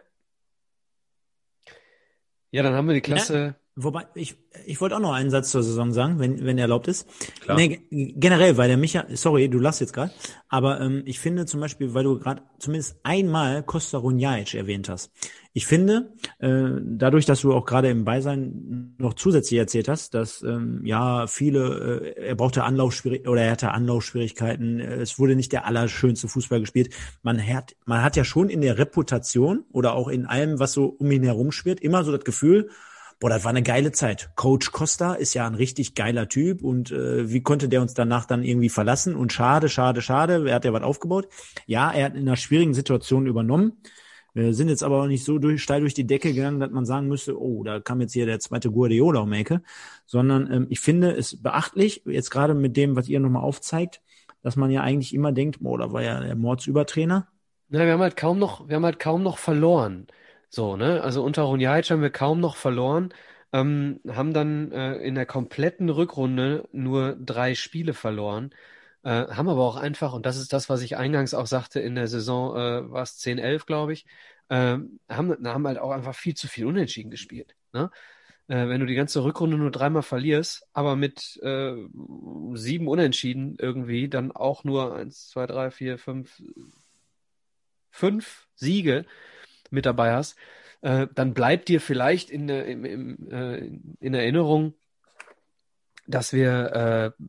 Ja, 2.50 2.62
dann 2.62 2.72
haben 2.72 2.88
wir 2.88 2.94
die 2.94 3.02
Klasse. 3.02 3.56
Wobei, 3.82 4.06
ich, 4.14 4.36
ich 4.66 4.80
wollte 4.80 4.96
auch 4.96 5.00
noch 5.00 5.12
einen 5.12 5.30
Satz 5.30 5.50
zur 5.50 5.62
Saison 5.62 5.92
sagen, 5.92 6.18
wenn, 6.18 6.44
wenn 6.44 6.58
erlaubt 6.58 6.88
ist. 6.88 7.08
Klar. 7.40 7.56
Nee, 7.56 7.80
generell, 7.90 8.56
weil 8.56 8.68
der 8.68 8.76
Micha, 8.76 9.04
sorry, 9.14 9.48
du 9.48 9.58
lachst 9.58 9.80
jetzt 9.80 9.92
gerade, 9.92 10.12
aber 10.48 10.80
ähm, 10.80 11.02
ich 11.06 11.20
finde 11.20 11.46
zum 11.46 11.60
Beispiel, 11.60 11.94
weil 11.94 12.04
du 12.04 12.18
gerade 12.18 12.42
zumindest 12.58 12.96
einmal 13.02 13.62
Costa 13.62 13.98
Runjaic 13.98 14.54
erwähnt 14.54 14.88
hast. 14.88 15.12
Ich 15.52 15.66
finde, 15.66 16.12
äh, 16.38 16.68
dadurch, 16.80 17.26
dass 17.26 17.40
du 17.40 17.52
auch 17.52 17.64
gerade 17.64 17.90
im 17.90 18.04
Beisein 18.04 18.94
noch 18.98 19.14
zusätzlich 19.14 19.58
erzählt 19.58 19.88
hast, 19.88 20.14
dass 20.14 20.42
ähm, 20.42 20.82
ja 20.84 21.26
viele, 21.26 22.14
äh, 22.16 22.28
er 22.28 22.34
brauchte 22.36 22.62
Anlaufschwierigkeiten 22.62 23.30
oder 23.32 23.42
er 23.42 23.52
hatte 23.52 23.72
Anlaufschwierigkeiten, 23.72 24.78
es 24.78 25.18
wurde 25.18 25.34
nicht 25.34 25.52
der 25.52 25.66
allerschönste 25.66 26.28
Fußball 26.28 26.60
gespielt. 26.60 26.94
Man 27.22 27.44
hat, 27.44 27.74
man 27.84 28.02
hat 28.02 28.16
ja 28.16 28.24
schon 28.24 28.48
in 28.48 28.60
der 28.60 28.78
Reputation 28.78 29.64
oder 29.72 29.94
auch 29.94 30.06
in 30.06 30.26
allem, 30.26 30.60
was 30.60 30.72
so 30.72 30.86
um 30.86 31.10
ihn 31.10 31.24
herum 31.24 31.50
schwirrt, 31.50 31.80
immer 31.80 32.04
so 32.04 32.12
das 32.12 32.24
Gefühl, 32.24 32.70
boah, 33.20 33.28
das 33.28 33.44
war 33.44 33.50
eine 33.50 33.62
geile 33.62 33.92
Zeit. 33.92 34.30
Coach 34.34 34.72
Costa 34.72 35.14
ist 35.14 35.34
ja 35.34 35.46
ein 35.46 35.54
richtig 35.54 35.94
geiler 35.94 36.28
Typ 36.28 36.62
und 36.64 36.90
äh, 36.90 37.30
wie 37.30 37.42
konnte 37.42 37.68
der 37.68 37.82
uns 37.82 37.94
danach 37.94 38.24
dann 38.24 38.42
irgendwie 38.42 38.70
verlassen? 38.70 39.14
Und 39.14 39.32
schade, 39.32 39.68
schade, 39.68 40.00
schade, 40.02 40.48
er 40.48 40.54
hat 40.54 40.64
ja 40.64 40.72
was 40.72 40.82
aufgebaut. 40.82 41.28
Ja, 41.66 41.92
er 41.92 42.06
hat 42.06 42.14
in 42.14 42.22
einer 42.22 42.36
schwierigen 42.36 42.74
Situation 42.74 43.26
übernommen. 43.26 43.82
Wir 44.32 44.54
sind 44.54 44.68
jetzt 44.68 44.82
aber 44.82 45.02
auch 45.02 45.06
nicht 45.06 45.24
so 45.24 45.38
durch, 45.38 45.62
steil 45.62 45.80
durch 45.80 45.92
die 45.92 46.06
Decke 46.06 46.32
gegangen, 46.32 46.60
dass 46.60 46.70
man 46.70 46.86
sagen 46.86 47.08
müsste, 47.08 47.38
oh, 47.38 47.62
da 47.62 47.80
kam 47.80 48.00
jetzt 48.00 48.12
hier 48.12 48.26
der 48.26 48.40
zweite 48.40 48.70
Guardiola 48.70 49.20
um 49.20 49.32
Ecke, 49.32 49.62
sondern 50.06 50.50
ähm, 50.50 50.66
ich 50.70 50.80
finde 50.80 51.10
es 51.10 51.42
beachtlich, 51.42 52.02
jetzt 52.06 52.30
gerade 52.30 52.54
mit 52.54 52.76
dem, 52.76 52.96
was 52.96 53.08
ihr 53.08 53.20
nochmal 53.20 53.42
aufzeigt, 53.42 54.00
dass 54.42 54.56
man 54.56 54.70
ja 54.70 54.82
eigentlich 54.82 55.14
immer 55.14 55.32
denkt, 55.32 55.58
oh, 55.62 55.76
da 55.76 55.92
war 55.92 56.02
ja 56.02 56.20
der 56.20 56.36
Mordsübertrainer. 56.36 57.28
Na, 57.68 57.80
wir 57.80 57.92
haben 57.92 58.00
halt 58.00 58.16
kaum 58.16 58.38
noch, 58.38 58.68
wir 58.68 58.76
haben 58.76 58.84
halt 58.84 58.98
kaum 58.98 59.22
noch 59.22 59.36
verloren. 59.38 60.06
So, 60.52 60.76
ne? 60.76 61.00
Also 61.02 61.22
unter 61.22 61.42
Runjaic 61.42 61.90
haben 61.90 62.02
wir 62.02 62.10
kaum 62.10 62.40
noch 62.40 62.56
verloren, 62.56 63.14
ähm, 63.52 64.00
haben 64.08 64.32
dann 64.34 64.72
äh, 64.72 64.96
in 64.96 65.14
der 65.14 65.26
kompletten 65.26 65.88
Rückrunde 65.90 66.68
nur 66.72 67.14
drei 67.16 67.54
Spiele 67.54 67.94
verloren, 67.94 68.50
äh, 69.04 69.10
haben 69.28 69.48
aber 69.48 69.62
auch 69.62 69.76
einfach, 69.76 70.12
und 70.12 70.26
das 70.26 70.38
ist 70.38 70.52
das, 70.52 70.68
was 70.68 70.82
ich 70.82 70.96
eingangs 70.96 71.34
auch 71.34 71.46
sagte, 71.46 71.78
in 71.80 71.94
der 71.94 72.08
Saison 72.08 72.56
äh, 72.56 72.90
war 72.90 73.02
es 73.02 73.16
10, 73.18 73.38
11, 73.38 73.64
glaube 73.66 73.92
ich, 73.92 74.06
äh, 74.48 74.78
haben, 75.08 75.46
haben 75.46 75.66
halt 75.68 75.78
auch 75.78 75.92
einfach 75.92 76.14
viel 76.16 76.34
zu 76.34 76.48
viel 76.48 76.66
Unentschieden 76.66 77.10
gespielt. 77.10 77.54
Ne? 77.72 77.90
Äh, 78.48 78.68
wenn 78.68 78.80
du 78.80 78.86
die 78.86 78.96
ganze 78.96 79.22
Rückrunde 79.24 79.56
nur 79.56 79.70
dreimal 79.70 80.02
verlierst, 80.02 80.66
aber 80.72 80.96
mit 80.96 81.38
äh, 81.42 81.74
sieben 82.54 82.88
Unentschieden 82.88 83.56
irgendwie 83.60 84.08
dann 84.08 84.32
auch 84.32 84.64
nur 84.64 84.96
eins, 84.96 85.28
zwei, 85.28 85.46
drei, 85.46 85.70
vier, 85.70 85.96
fünf, 85.98 86.42
fünf 87.90 88.48
Siege, 88.54 89.04
mit 89.70 89.86
dabei 89.86 90.12
hast, 90.12 90.36
äh, 90.82 91.06
dann 91.14 91.34
bleibt 91.34 91.68
dir 91.68 91.80
vielleicht 91.80 92.30
in, 92.30 92.46
der, 92.46 92.66
im, 92.66 92.84
im, 92.84 93.30
äh, 93.30 93.70
in 94.00 94.14
Erinnerung, 94.14 94.74
dass 96.06 96.32
wir 96.32 97.14
äh, 97.18 97.24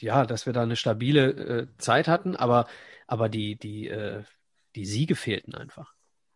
ja, 0.00 0.26
dass 0.26 0.46
wir 0.46 0.52
da 0.52 0.62
eine 0.62 0.76
stabile 0.76 1.30
äh, 1.30 1.66
Zeit 1.78 2.08
hatten, 2.08 2.36
aber 2.36 2.66
aber 3.06 3.28
die 3.28 3.56
die 3.56 3.88
äh, 3.88 4.22
die 4.74 4.86
Siege 4.86 5.14
fehlten 5.14 5.54
einfach. 5.54 5.94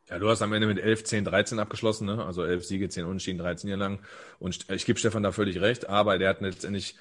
Ja, 0.09 0.19
du 0.19 0.29
hast 0.29 0.41
am 0.41 0.53
Ende 0.55 0.67
mit 0.67 0.79
11, 0.79 1.05
10, 1.05 1.25
13 1.25 1.59
abgeschlossen, 1.59 2.07
ne? 2.07 2.25
Also 2.25 2.43
11 2.43 2.65
Siege, 2.65 2.89
10 2.89 3.05
Unentschieden, 3.05 3.39
13 3.39 3.69
Jahre 3.69 3.81
lang. 3.81 3.99
Und 4.39 4.71
ich 4.71 4.87
gebe 4.87 4.99
Stefan 4.99 5.23
da 5.23 5.33
völlig 5.33 5.61
recht, 5.61 5.89
aber 5.89 6.19
der 6.19 6.31
hat 6.31 6.41
letztendlich 6.41 6.97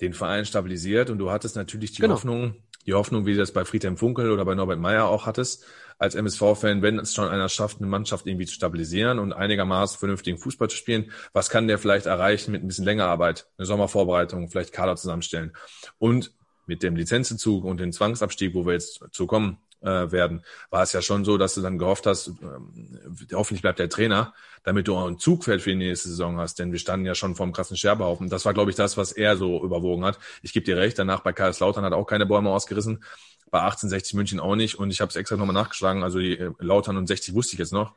den 0.00 0.14
Verein 0.14 0.46
stabilisiert 0.46 1.10
und 1.10 1.18
du 1.18 1.30
hattest 1.30 1.56
natürlich 1.56 1.92
die 1.92 2.00
genau. 2.00 2.14
Hoffnung, 2.14 2.54
die 2.86 2.94
Hoffnung, 2.94 3.26
wie 3.26 3.32
du 3.32 3.38
das 3.38 3.52
bei 3.52 3.64
Friedhelm 3.64 3.98
Funkel 3.98 4.30
oder 4.30 4.44
bei 4.44 4.54
Norbert 4.54 4.78
Meyer 4.78 5.08
auch 5.08 5.26
hattest, 5.26 5.66
als 5.98 6.14
MSV-Fan, 6.14 6.82
wenn 6.82 6.98
es 6.98 7.14
schon 7.14 7.28
einer 7.28 7.48
schafft, 7.48 7.78
eine 7.78 7.88
Mannschaft 7.88 8.26
irgendwie 8.26 8.46
zu 8.46 8.54
stabilisieren 8.54 9.18
und 9.18 9.32
einigermaßen 9.32 9.98
vernünftigen 9.98 10.38
Fußball 10.38 10.70
zu 10.70 10.76
spielen, 10.76 11.10
was 11.32 11.50
kann 11.50 11.68
der 11.68 11.78
vielleicht 11.78 12.06
erreichen 12.06 12.52
mit 12.52 12.62
ein 12.62 12.68
bisschen 12.68 12.84
länger 12.84 13.06
Arbeit, 13.06 13.48
eine 13.58 13.66
Sommervorbereitung, 13.66 14.48
vielleicht 14.48 14.72
Kader 14.72 14.96
zusammenstellen. 14.96 15.52
Und 15.98 16.32
mit 16.66 16.82
dem 16.82 16.96
Lizenzzug 16.96 17.64
und 17.64 17.80
dem 17.80 17.92
Zwangsabstieg, 17.92 18.54
wo 18.54 18.64
wir 18.64 18.74
jetzt 18.74 19.02
zu 19.10 19.26
kommen 19.26 19.58
äh, 19.80 20.10
werden, 20.12 20.42
war 20.70 20.82
es 20.82 20.92
ja 20.92 21.02
schon 21.02 21.24
so, 21.24 21.38
dass 21.38 21.54
du 21.54 21.62
dann 21.62 21.78
gehofft 21.78 22.06
hast, 22.06 22.28
ähm, 22.28 22.98
hoffentlich 23.32 23.62
bleibt 23.62 23.78
der 23.78 23.88
Trainer, 23.88 24.34
damit 24.64 24.86
du 24.86 24.96
auch 24.96 25.06
ein 25.06 25.18
Zugfeld 25.18 25.62
für 25.62 25.70
die 25.70 25.76
nächste 25.76 26.10
Saison 26.10 26.38
hast, 26.38 26.58
denn 26.58 26.70
wir 26.70 26.78
standen 26.78 27.06
ja 27.06 27.14
schon 27.14 27.34
vor 27.34 27.44
einem 27.44 27.52
krassen 27.52 27.76
Scherbenhaufen. 27.76 28.28
Das 28.28 28.44
war, 28.44 28.54
glaube 28.54 28.70
ich, 28.70 28.76
das, 28.76 28.96
was 28.96 29.12
er 29.12 29.36
so 29.36 29.64
überwogen 29.64 30.04
hat. 30.04 30.18
Ich 30.42 30.52
gebe 30.52 30.64
dir 30.66 30.76
recht, 30.76 30.98
danach 30.98 31.20
bei 31.20 31.32
Kaiserslautern 31.32 31.84
hat 31.84 31.92
auch 31.92 32.06
keine 32.06 32.26
Bäume 32.26 32.50
ausgerissen, 32.50 33.02
bei 33.50 33.60
1860 33.60 34.14
München 34.14 34.40
auch 34.40 34.56
nicht. 34.56 34.76
Und 34.76 34.90
ich 34.90 35.00
habe 35.00 35.10
es 35.10 35.16
extra 35.16 35.36
nochmal 35.36 35.54
nachgeschlagen. 35.54 36.02
Also 36.02 36.18
die 36.18 36.38
äh, 36.38 36.52
Lautern 36.58 36.96
und 36.96 37.06
60 37.06 37.34
wusste 37.34 37.54
ich 37.54 37.58
jetzt 37.58 37.72
noch, 37.72 37.94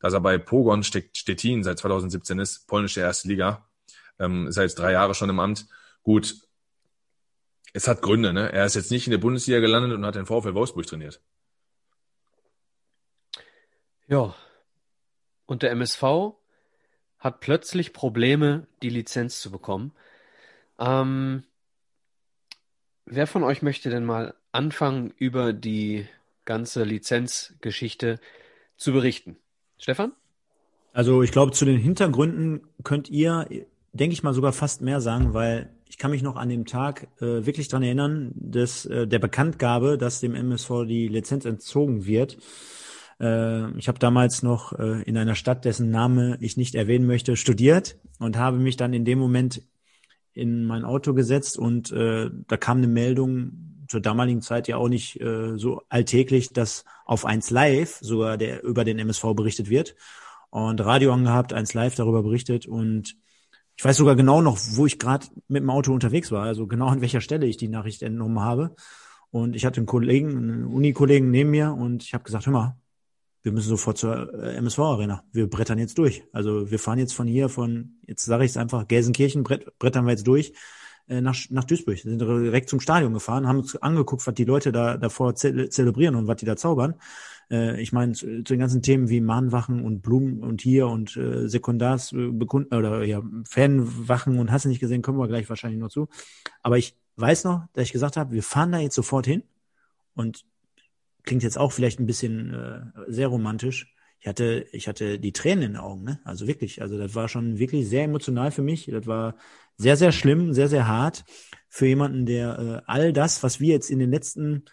dass 0.00 0.12
er 0.12 0.20
bei 0.20 0.38
Pogon 0.38 0.82
Stettin 0.82 1.64
seit 1.64 1.78
2017 1.78 2.38
ist, 2.38 2.66
polnische 2.66 3.00
erste 3.00 3.28
Liga. 3.28 3.68
Ähm, 4.18 4.46
ist 4.48 4.56
er 4.56 4.64
jetzt 4.64 4.78
drei 4.78 4.92
Jahre 4.92 5.14
schon 5.14 5.30
im 5.30 5.40
Amt. 5.40 5.66
Gut, 6.02 6.36
es 7.72 7.86
hat 7.86 8.02
Gründe. 8.02 8.32
Ne? 8.32 8.52
Er 8.52 8.64
ist 8.64 8.74
jetzt 8.74 8.90
nicht 8.90 9.06
in 9.06 9.10
der 9.12 9.18
Bundesliga 9.18 9.60
gelandet 9.60 9.92
und 9.92 10.04
hat 10.04 10.14
den 10.14 10.26
VfL 10.26 10.54
Wolfsburg 10.54 10.86
trainiert. 10.86 11.20
Ja. 14.06 14.34
Und 15.46 15.62
der 15.62 15.70
MSV 15.70 16.02
hat 17.18 17.40
plötzlich 17.40 17.92
Probleme, 17.92 18.66
die 18.82 18.90
Lizenz 18.90 19.40
zu 19.40 19.50
bekommen. 19.50 19.92
Ähm, 20.78 21.44
wer 23.04 23.26
von 23.26 23.42
euch 23.42 23.62
möchte 23.62 23.90
denn 23.90 24.04
mal 24.04 24.34
anfangen, 24.52 25.12
über 25.18 25.52
die 25.52 26.06
ganze 26.44 26.84
Lizenzgeschichte 26.84 28.20
zu 28.76 28.92
berichten. 28.92 29.36
Stefan? 29.78 30.12
Also 30.92 31.22
ich 31.22 31.30
glaube, 31.30 31.52
zu 31.52 31.64
den 31.64 31.78
Hintergründen 31.78 32.62
könnt 32.82 33.08
ihr, 33.10 33.46
denke 33.92 34.12
ich 34.12 34.22
mal, 34.22 34.34
sogar 34.34 34.52
fast 34.52 34.82
mehr 34.82 35.00
sagen, 35.00 35.34
weil 35.34 35.70
ich 35.88 35.98
kann 35.98 36.10
mich 36.10 36.22
noch 36.22 36.36
an 36.36 36.48
dem 36.48 36.66
Tag 36.66 37.08
äh, 37.20 37.46
wirklich 37.46 37.68
dran 37.68 37.82
erinnern, 37.82 38.32
dass 38.34 38.84
äh, 38.86 39.06
der 39.06 39.18
Bekanntgabe, 39.18 39.98
dass 39.98 40.20
dem 40.20 40.34
MSV 40.34 40.84
die 40.86 41.08
Lizenz 41.08 41.44
entzogen 41.44 42.06
wird. 42.06 42.38
Äh, 43.20 43.70
ich 43.78 43.88
habe 43.88 43.98
damals 43.98 44.42
noch 44.42 44.72
äh, 44.78 45.02
in 45.02 45.16
einer 45.16 45.34
Stadt, 45.34 45.64
dessen 45.64 45.90
Name 45.90 46.36
ich 46.40 46.56
nicht 46.56 46.74
erwähnen 46.74 47.06
möchte, 47.06 47.36
studiert 47.36 47.96
und 48.18 48.36
habe 48.36 48.58
mich 48.58 48.76
dann 48.76 48.92
in 48.92 49.04
dem 49.04 49.18
Moment 49.18 49.62
in 50.32 50.64
mein 50.64 50.84
Auto 50.84 51.14
gesetzt 51.14 51.58
und 51.58 51.90
äh, 51.90 52.30
da 52.46 52.56
kam 52.56 52.78
eine 52.78 52.86
Meldung, 52.86 53.77
zur 53.88 54.00
damaligen 54.00 54.42
Zeit 54.42 54.68
ja 54.68 54.76
auch 54.76 54.88
nicht 54.88 55.20
äh, 55.20 55.56
so 55.56 55.82
alltäglich, 55.88 56.52
dass 56.52 56.84
auf 57.04 57.24
1 57.24 57.50
Live 57.50 57.98
sogar 58.00 58.36
der 58.36 58.62
über 58.62 58.84
den 58.84 58.98
MSV 58.98 59.34
berichtet 59.34 59.70
wird. 59.70 59.96
Und 60.50 60.80
Radio 60.80 61.12
angehabt, 61.12 61.52
1 61.52 61.74
Live 61.74 61.94
darüber 61.94 62.22
berichtet 62.22 62.66
und 62.66 63.16
ich 63.76 63.84
weiß 63.84 63.96
sogar 63.96 64.16
genau 64.16 64.42
noch, 64.42 64.58
wo 64.72 64.86
ich 64.86 64.98
gerade 64.98 65.26
mit 65.46 65.62
dem 65.62 65.70
Auto 65.70 65.92
unterwegs 65.92 66.32
war, 66.32 66.44
also 66.44 66.66
genau 66.66 66.88
an 66.88 67.00
welcher 67.00 67.20
Stelle 67.20 67.46
ich 67.46 67.56
die 67.56 67.68
Nachricht 67.68 68.02
entnommen 68.02 68.40
habe. 68.40 68.74
Und 69.30 69.54
ich 69.54 69.64
hatte 69.64 69.78
einen 69.78 69.86
Kollegen, 69.86 70.36
einen 70.36 70.64
Unikollegen 70.64 71.30
neben 71.30 71.50
mir 71.50 71.72
und 71.72 72.02
ich 72.02 72.14
habe 72.14 72.24
gesagt, 72.24 72.46
hör 72.46 72.52
mal, 72.52 72.76
wir 73.42 73.52
müssen 73.52 73.68
sofort 73.68 73.98
zur 73.98 74.34
äh, 74.34 74.56
MSV-Arena. 74.56 75.22
Wir 75.32 75.48
brettern 75.48 75.78
jetzt 75.78 75.96
durch. 75.98 76.24
Also 76.32 76.70
wir 76.70 76.78
fahren 76.78 76.98
jetzt 76.98 77.14
von 77.14 77.28
hier, 77.28 77.48
von, 77.48 77.98
jetzt 78.06 78.24
sage 78.24 78.44
ich 78.44 78.50
es 78.50 78.56
einfach, 78.56 78.88
Gelsenkirchen 78.88 79.44
brett, 79.44 79.78
brettern 79.78 80.06
wir 80.06 80.12
jetzt 80.12 80.26
durch 80.26 80.54
äh, 81.08 81.20
nach, 81.20 81.36
nach 81.50 81.64
Duisburg. 81.64 81.98
Sind 81.98 82.20
direkt 82.20 82.68
zum 82.68 82.80
Stadion 82.80 83.14
gefahren, 83.14 83.46
haben 83.46 83.58
uns 83.58 83.76
angeguckt, 83.76 84.26
was 84.26 84.34
die 84.34 84.44
Leute 84.44 84.72
da 84.72 84.96
davor 84.96 85.34
ze 85.34 85.68
zelebrieren 85.68 86.14
und 86.14 86.26
was 86.26 86.36
die 86.36 86.46
da 86.46 86.56
zaubern. 86.56 86.94
Äh, 87.50 87.80
ich 87.80 87.92
meine, 87.92 88.12
zu, 88.12 88.26
zu, 88.44 88.54
den 88.54 88.60
ganzen 88.60 88.82
Themen 88.82 89.08
wie 89.08 89.20
Mahnwachen 89.20 89.84
und 89.84 90.02
Blumen 90.02 90.42
und 90.42 90.60
hier 90.60 90.88
und 90.88 91.16
äh, 91.16 91.48
Sekundars 91.48 92.12
äh, 92.12 92.28
bekunden 92.28 92.74
oder 92.74 93.04
ja, 93.04 93.22
Fanwachen 93.48 94.38
und 94.38 94.52
hast 94.52 94.64
du 94.64 94.68
nicht 94.68 94.80
gesehen, 94.80 95.02
kommen 95.02 95.18
wir 95.18 95.28
gleich 95.28 95.48
wahrscheinlich 95.48 95.80
noch 95.80 95.90
zu. 95.90 96.08
Aber 96.62 96.78
ich 96.78 96.96
weiß 97.16 97.44
noch, 97.44 97.66
dass 97.72 97.84
ich 97.84 97.92
gesagt 97.92 98.16
habe, 98.16 98.32
wir 98.32 98.42
fahren 98.42 98.72
da 98.72 98.78
jetzt 98.78 98.94
sofort 98.94 99.26
hin 99.26 99.42
und 100.14 100.44
klingt 101.24 101.42
jetzt 101.42 101.58
auch 101.58 101.72
vielleicht 101.72 102.00
ein 102.00 102.06
bisschen 102.06 102.54
äh, 102.54 102.80
sehr 103.08 103.28
romantisch 103.28 103.94
ich 104.20 104.26
hatte, 104.26 104.66
ich 104.72 104.88
hatte 104.88 105.18
die 105.18 105.32
Tränen 105.32 105.64
in 105.64 105.72
den 105.72 105.80
Augen, 105.80 106.04
ne? 106.04 106.20
Also 106.24 106.46
wirklich, 106.46 106.82
also 106.82 106.98
das 106.98 107.14
war 107.14 107.28
schon 107.28 107.58
wirklich 107.58 107.88
sehr 107.88 108.04
emotional 108.04 108.50
für 108.50 108.62
mich. 108.62 108.86
Das 108.86 109.06
war 109.06 109.36
sehr, 109.76 109.96
sehr 109.96 110.12
schlimm, 110.12 110.52
sehr, 110.52 110.68
sehr 110.68 110.88
hart 110.88 111.24
für 111.68 111.86
jemanden, 111.86 112.26
der 112.26 112.58
äh, 112.58 112.82
all 112.86 113.12
das, 113.12 113.42
was 113.42 113.60
wir 113.60 113.68
jetzt 113.74 113.90
in 113.90 114.00
den 114.00 114.10
letzten 114.10 114.64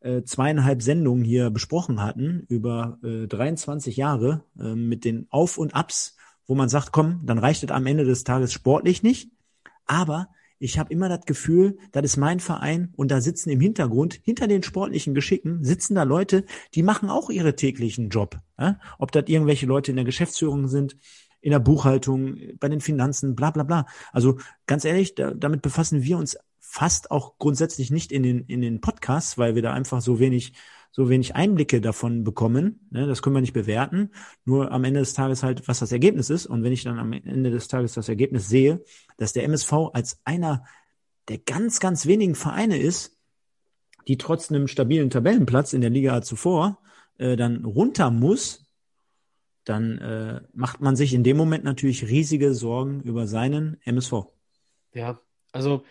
äh, 0.00 0.22
zweieinhalb 0.22 0.82
Sendungen 0.82 1.24
hier 1.24 1.50
besprochen 1.50 2.00
hatten, 2.00 2.44
über 2.48 2.98
äh, 3.02 3.26
23 3.26 3.96
Jahre 3.96 4.44
äh, 4.58 4.74
mit 4.74 5.04
den 5.04 5.26
Auf 5.30 5.58
und 5.58 5.74
Abs, 5.74 6.16
wo 6.46 6.54
man 6.54 6.68
sagt, 6.68 6.92
komm, 6.92 7.22
dann 7.24 7.38
reicht 7.38 7.64
es 7.64 7.70
am 7.70 7.86
Ende 7.86 8.04
des 8.04 8.24
Tages 8.24 8.52
sportlich 8.52 9.02
nicht, 9.02 9.32
aber 9.86 10.28
ich 10.62 10.78
habe 10.78 10.92
immer 10.92 11.08
das 11.08 11.26
Gefühl, 11.26 11.76
das 11.90 12.04
ist 12.04 12.16
mein 12.16 12.38
Verein 12.38 12.92
und 12.96 13.10
da 13.10 13.20
sitzen 13.20 13.50
im 13.50 13.60
Hintergrund, 13.60 14.20
hinter 14.22 14.46
den 14.46 14.62
sportlichen 14.62 15.12
Geschicken, 15.12 15.64
sitzen 15.64 15.96
da 15.96 16.04
Leute, 16.04 16.44
die 16.74 16.84
machen 16.84 17.10
auch 17.10 17.30
ihre 17.30 17.56
täglichen 17.56 18.10
Job. 18.10 18.36
Ja? 18.58 18.78
Ob 18.98 19.10
das 19.10 19.24
irgendwelche 19.26 19.66
Leute 19.66 19.90
in 19.90 19.96
der 19.96 20.04
Geschäftsführung 20.04 20.68
sind, 20.68 20.96
in 21.40 21.50
der 21.50 21.58
Buchhaltung, 21.58 22.38
bei 22.60 22.68
den 22.68 22.80
Finanzen, 22.80 23.34
bla 23.34 23.50
bla 23.50 23.64
bla. 23.64 23.86
Also 24.12 24.38
ganz 24.66 24.84
ehrlich, 24.84 25.16
da, 25.16 25.32
damit 25.32 25.62
befassen 25.62 26.04
wir 26.04 26.16
uns 26.16 26.38
fast 26.60 27.10
auch 27.10 27.38
grundsätzlich 27.38 27.90
nicht 27.90 28.12
in 28.12 28.22
den, 28.22 28.44
in 28.46 28.60
den 28.60 28.80
Podcasts, 28.80 29.36
weil 29.38 29.56
wir 29.56 29.62
da 29.62 29.72
einfach 29.72 30.00
so 30.00 30.20
wenig 30.20 30.52
so 30.92 31.08
wenig 31.08 31.34
Einblicke 31.34 31.80
davon 31.80 32.22
bekommen. 32.22 32.86
Ne? 32.90 33.06
Das 33.06 33.22
können 33.22 33.34
wir 33.34 33.40
nicht 33.40 33.54
bewerten. 33.54 34.10
Nur 34.44 34.70
am 34.70 34.84
Ende 34.84 35.00
des 35.00 35.14
Tages 35.14 35.42
halt, 35.42 35.66
was 35.66 35.80
das 35.80 35.90
Ergebnis 35.90 36.28
ist. 36.28 36.46
Und 36.46 36.62
wenn 36.62 36.72
ich 36.72 36.84
dann 36.84 36.98
am 36.98 37.12
Ende 37.12 37.50
des 37.50 37.66
Tages 37.66 37.94
das 37.94 38.10
Ergebnis 38.10 38.48
sehe, 38.48 38.84
dass 39.16 39.32
der 39.32 39.44
MSV 39.44 39.72
als 39.94 40.20
einer 40.24 40.64
der 41.28 41.38
ganz, 41.38 41.80
ganz 41.80 42.06
wenigen 42.06 42.34
Vereine 42.34 42.78
ist, 42.78 43.18
die 44.06 44.18
trotz 44.18 44.50
einem 44.50 44.68
stabilen 44.68 45.08
Tabellenplatz 45.08 45.72
in 45.72 45.80
der 45.80 45.90
Liga 45.90 46.20
zuvor 46.20 46.78
äh, 47.16 47.36
dann 47.36 47.64
runter 47.64 48.10
muss, 48.10 48.70
dann 49.64 49.98
äh, 49.98 50.40
macht 50.52 50.80
man 50.80 50.96
sich 50.96 51.14
in 51.14 51.24
dem 51.24 51.38
Moment 51.38 51.64
natürlich 51.64 52.08
riesige 52.08 52.52
Sorgen 52.52 53.00
über 53.02 53.26
seinen 53.26 53.80
MSV. 53.84 54.26
Ja, 54.92 55.20
also 55.52 55.84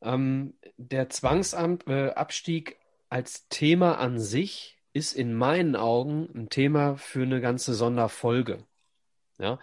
ähm, 0.00 0.54
der 0.76 1.10
Zwangsabstieg 1.10 2.70
äh, 2.70 2.74
als 3.16 3.48
Thema 3.48 3.98
an 3.98 4.18
sich 4.18 4.76
ist 4.92 5.14
in 5.14 5.32
meinen 5.32 5.74
Augen 5.74 6.28
ein 6.34 6.50
Thema 6.50 6.96
für 6.98 7.22
eine 7.22 7.40
ganze 7.40 7.72
Sonderfolge. 7.72 8.58
Ja, 9.38 9.58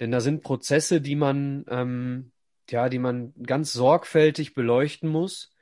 denn 0.00 0.10
da 0.10 0.20
sind 0.20 0.42
Prozesse, 0.42 1.00
die 1.00 1.16
man, 1.16 1.64
ähm, 1.68 2.30
ja, 2.68 2.90
die 2.90 2.98
man 2.98 3.32
ganz 3.42 3.72
sorgfältig 3.72 4.52
beleuchten 4.52 5.08
muss, 5.08 5.56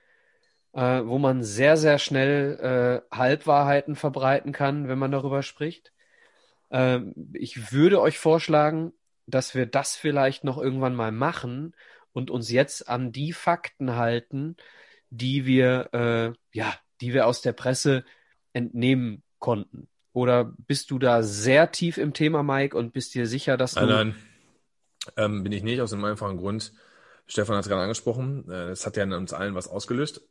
äh, 0.73 0.81
wo 1.05 1.19
man 1.19 1.44
sehr, 1.44 1.77
sehr 1.77 2.01
schnell 2.01 3.05
äh, 3.12 3.16
Halbwahrheiten 3.16 3.94
verbreiten 3.94 4.51
kann, 4.51 4.89
wenn 4.89 4.98
man 4.98 5.12
darüber 5.12 5.44
spricht. 5.44 5.93
Äh, 6.70 7.02
ich 7.35 7.70
würde 7.70 8.01
euch 8.01 8.19
vorschlagen, 8.19 8.93
dass 9.27 9.55
wir 9.55 9.66
das 9.66 9.94
vielleicht 9.94 10.43
noch 10.43 10.59
irgendwann 10.59 10.97
mal 10.97 11.12
machen 11.12 11.77
und 12.12 12.32
uns 12.32 12.51
jetzt 12.51 12.89
an 12.89 13.12
die 13.12 13.32
Fakten 13.32 13.94
halten, 13.94 14.56
die 15.10 15.47
wir, 15.47 15.89
äh, 15.93 16.59
ja, 16.59 16.74
die 17.00 17.12
wir 17.12 17.26
aus 17.26 17.42
der 17.42 17.52
Presse 17.52 18.04
entnehmen 18.52 19.22
konnten. 19.38 19.88
Oder 20.12 20.52
bist 20.66 20.90
du 20.90 20.98
da 20.98 21.22
sehr 21.22 21.70
tief 21.70 21.98
im 21.98 22.12
Thema, 22.12 22.42
Mike, 22.42 22.76
und 22.76 22.92
bist 22.92 23.14
dir 23.14 23.26
sicher, 23.26 23.56
dass 23.56 23.74
du. 23.74 23.86
Nein, 23.86 23.88
nein. 23.88 24.14
Ähm, 25.16 25.42
bin 25.42 25.52
ich 25.52 25.62
nicht, 25.62 25.80
aus 25.80 25.92
einem 25.92 26.04
einfachen 26.04 26.36
Grund. 26.36 26.72
Stefan 27.26 27.56
hat 27.56 27.62
es 27.62 27.68
gerade 27.68 27.82
angesprochen. 27.82 28.50
Äh, 28.50 28.70
es 28.70 28.84
hat 28.86 28.96
ja 28.96 29.04
in 29.04 29.12
uns 29.12 29.32
allen 29.32 29.54
was 29.54 29.68
ausgelöst. 29.68 30.22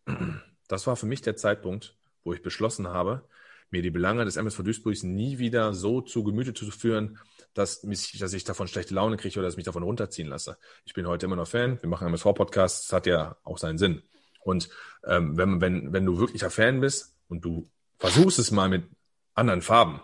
Das 0.68 0.88
war 0.88 0.96
für 0.96 1.06
mich 1.06 1.22
der 1.22 1.38
Zeitpunkt, 1.38 1.96
wo 2.24 2.34
ich 2.34 2.42
beschlossen 2.42 2.90
habe, 2.90 3.24
mir 3.70 3.82
die 3.82 3.92
Belange 3.92 4.26
des 4.26 4.36
MSV 4.36 4.64
Duisburgs 4.64 5.04
nie 5.04 5.38
wieder 5.38 5.74
so 5.74 6.02
zu 6.02 6.24
Gemüte 6.24 6.54
zu 6.54 6.70
führen, 6.72 7.20
dass, 7.54 7.84
mich, 7.84 8.18
dass 8.20 8.34
ich 8.34 8.44
davon 8.44 8.68
schlechte 8.68 8.94
Laune 8.94 9.18
kriege 9.18 9.40
oder 9.40 9.48
dass 9.48 9.54
ich 9.54 9.58
mich 9.58 9.66
davon 9.66 9.84
runterziehen 9.84 10.28
lasse. 10.28 10.58
Ich 10.86 10.94
bin 10.94 11.08
heute 11.08 11.26
immer 11.26 11.36
noch 11.36 11.48
Fan. 11.48 11.82
Wir 11.82 11.90
machen 11.90 12.08
MSV-Podcasts. 12.08 12.88
Das 12.88 12.94
hat 12.94 13.08
ja 13.08 13.38
auch 13.44 13.58
seinen 13.58 13.78
Sinn. 13.78 14.04
Und 14.48 14.70
ähm, 15.06 15.38
wenn, 15.38 15.62
wenn, 15.62 15.94
wenn 15.94 16.06
du 16.06 16.20
wirklicher 16.20 16.50
Fan 16.50 16.80
bist 16.80 17.14
und 17.28 17.44
du 17.44 17.70
versuchst 18.00 18.40
es 18.40 18.52
mal 18.52 18.70
mit 18.70 18.84
anderen 19.36 19.62
Farben, 19.62 20.00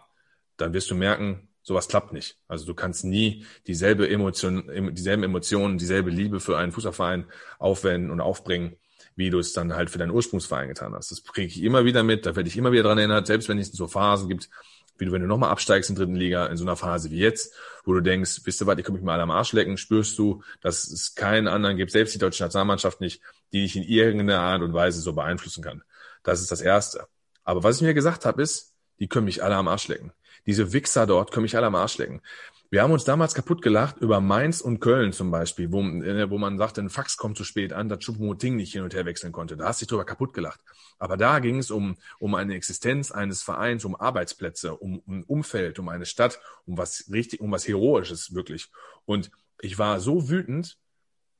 dann 0.57 0.73
wirst 0.73 0.91
du 0.91 0.95
merken, 0.95 1.47
sowas 1.61 1.87
klappt 1.87 2.11
nicht. 2.11 2.37
Also 2.47 2.65
du 2.65 2.73
kannst 2.73 3.05
nie 3.05 3.45
dieselbe 3.67 4.09
Emotion, 4.09 4.93
dieselben 4.93 5.23
Emotionen, 5.23 5.77
dieselbe 5.77 6.09
Liebe 6.09 6.41
für 6.41 6.57
einen 6.57 6.73
Fußballverein 6.73 7.25
aufwenden 7.57 8.11
und 8.11 8.19
aufbringen, 8.19 8.75
wie 9.15 9.29
du 9.29 9.39
es 9.39 9.53
dann 9.53 9.73
halt 9.73 9.89
für 9.89 9.97
deinen 9.97 10.11
Ursprungsverein 10.11 10.67
getan 10.67 10.93
hast. 10.93 11.11
Das 11.11 11.23
kriege 11.23 11.47
ich 11.47 11.63
immer 11.63 11.85
wieder 11.85 12.03
mit, 12.03 12.25
da 12.25 12.35
werde 12.35 12.49
ich 12.49 12.57
immer 12.57 12.73
wieder 12.73 12.83
dran 12.83 12.97
erinnert, 12.97 13.27
selbst 13.27 13.47
wenn 13.47 13.57
es 13.59 13.71
so 13.71 13.87
Phasen 13.87 14.27
gibt, 14.27 14.49
wie 14.97 15.05
du, 15.05 15.11
wenn 15.11 15.21
du 15.21 15.27
nochmal 15.27 15.49
absteigst 15.49 15.89
in 15.89 15.95
dritten 15.95 16.15
Liga, 16.15 16.45
in 16.47 16.57
so 16.57 16.65
einer 16.65 16.75
Phase 16.75 17.09
wie 17.11 17.17
jetzt, 17.17 17.53
wo 17.85 17.93
du 17.93 18.01
denkst, 18.01 18.41
wisst 18.43 18.61
ihr 18.61 18.67
was, 18.67 18.77
ich 18.77 18.83
komme 18.83 18.97
mich 18.97 19.05
mal 19.05 19.13
alle 19.13 19.23
am 19.23 19.31
Arsch 19.31 19.53
lecken, 19.53 19.77
spürst 19.77 20.17
du, 20.19 20.43
dass 20.61 20.87
es 20.87 21.15
keinen 21.15 21.47
anderen 21.47 21.77
gibt, 21.77 21.91
selbst 21.91 22.13
die 22.13 22.19
deutsche 22.19 22.43
Nationalmannschaft 22.43 23.01
nicht, 23.01 23.21
die 23.53 23.61
dich 23.61 23.75
in 23.75 23.83
irgendeiner 23.83 24.41
Art 24.41 24.61
und 24.61 24.73
Weise 24.73 24.99
so 24.99 25.13
beeinflussen 25.13 25.63
kann. 25.63 25.83
Das 26.23 26.41
ist 26.41 26.51
das 26.51 26.61
Erste. 26.61 27.07
Aber 27.43 27.63
was 27.63 27.77
ich 27.77 27.83
mir 27.83 27.93
gesagt 27.93 28.25
habe, 28.25 28.41
ist, 28.41 28.73
die 28.99 29.07
können 29.07 29.25
mich 29.25 29.43
alle 29.43 29.55
am 29.55 29.67
Arsch 29.67 29.87
lecken. 29.87 30.11
Diese 30.45 30.73
Wichser 30.73 31.05
dort 31.07 31.31
können 31.31 31.43
mich 31.43 31.55
alle 31.55 31.67
am 31.67 31.75
Arsch 31.75 31.97
lecken. 31.97 32.21
Wir 32.69 32.81
haben 32.81 32.91
uns 32.91 33.03
damals 33.03 33.35
kaputt 33.35 33.61
gelacht 33.61 33.97
über 33.97 34.19
Mainz 34.19 34.59
und 34.59 34.79
Köln 34.79 35.13
zum 35.13 35.29
Beispiel, 35.29 35.71
wo, 35.71 35.81
äh, 35.81 36.29
wo 36.31 36.39
man 36.39 36.57
sagte, 36.57 36.81
ein 36.81 36.89
Fax 36.89 37.17
kommt 37.17 37.37
zu 37.37 37.43
spät 37.43 37.71
an, 37.71 37.87
dass 37.87 37.99
Choupo-Moting 37.99 38.55
nicht 38.55 38.73
hin 38.73 38.81
und 38.81 38.95
her 38.95 39.05
wechseln 39.05 39.31
konnte. 39.31 39.55
Da 39.55 39.65
hast 39.65 39.79
du 39.79 39.85
dich 39.85 39.89
drüber 39.89 40.05
kaputt 40.05 40.33
gelacht. 40.33 40.59
Aber 40.97 41.15
da 41.15 41.37
ging 41.37 41.59
es 41.59 41.69
um, 41.69 41.97
um 42.17 42.33
eine 42.33 42.55
Existenz 42.55 43.11
eines 43.11 43.43
Vereins, 43.43 43.85
um 43.85 43.95
Arbeitsplätze, 43.95 44.75
um, 44.75 44.97
um 45.05 45.19
ein 45.19 45.23
Umfeld, 45.23 45.77
um 45.77 45.87
eine 45.87 46.07
Stadt, 46.07 46.39
um 46.65 46.75
was 46.77 47.05
richtig, 47.11 47.41
um 47.41 47.51
was 47.51 47.67
Heroisches 47.67 48.33
wirklich. 48.33 48.71
Und 49.05 49.29
ich 49.61 49.77
war 49.77 49.99
so 49.99 50.29
wütend, 50.29 50.79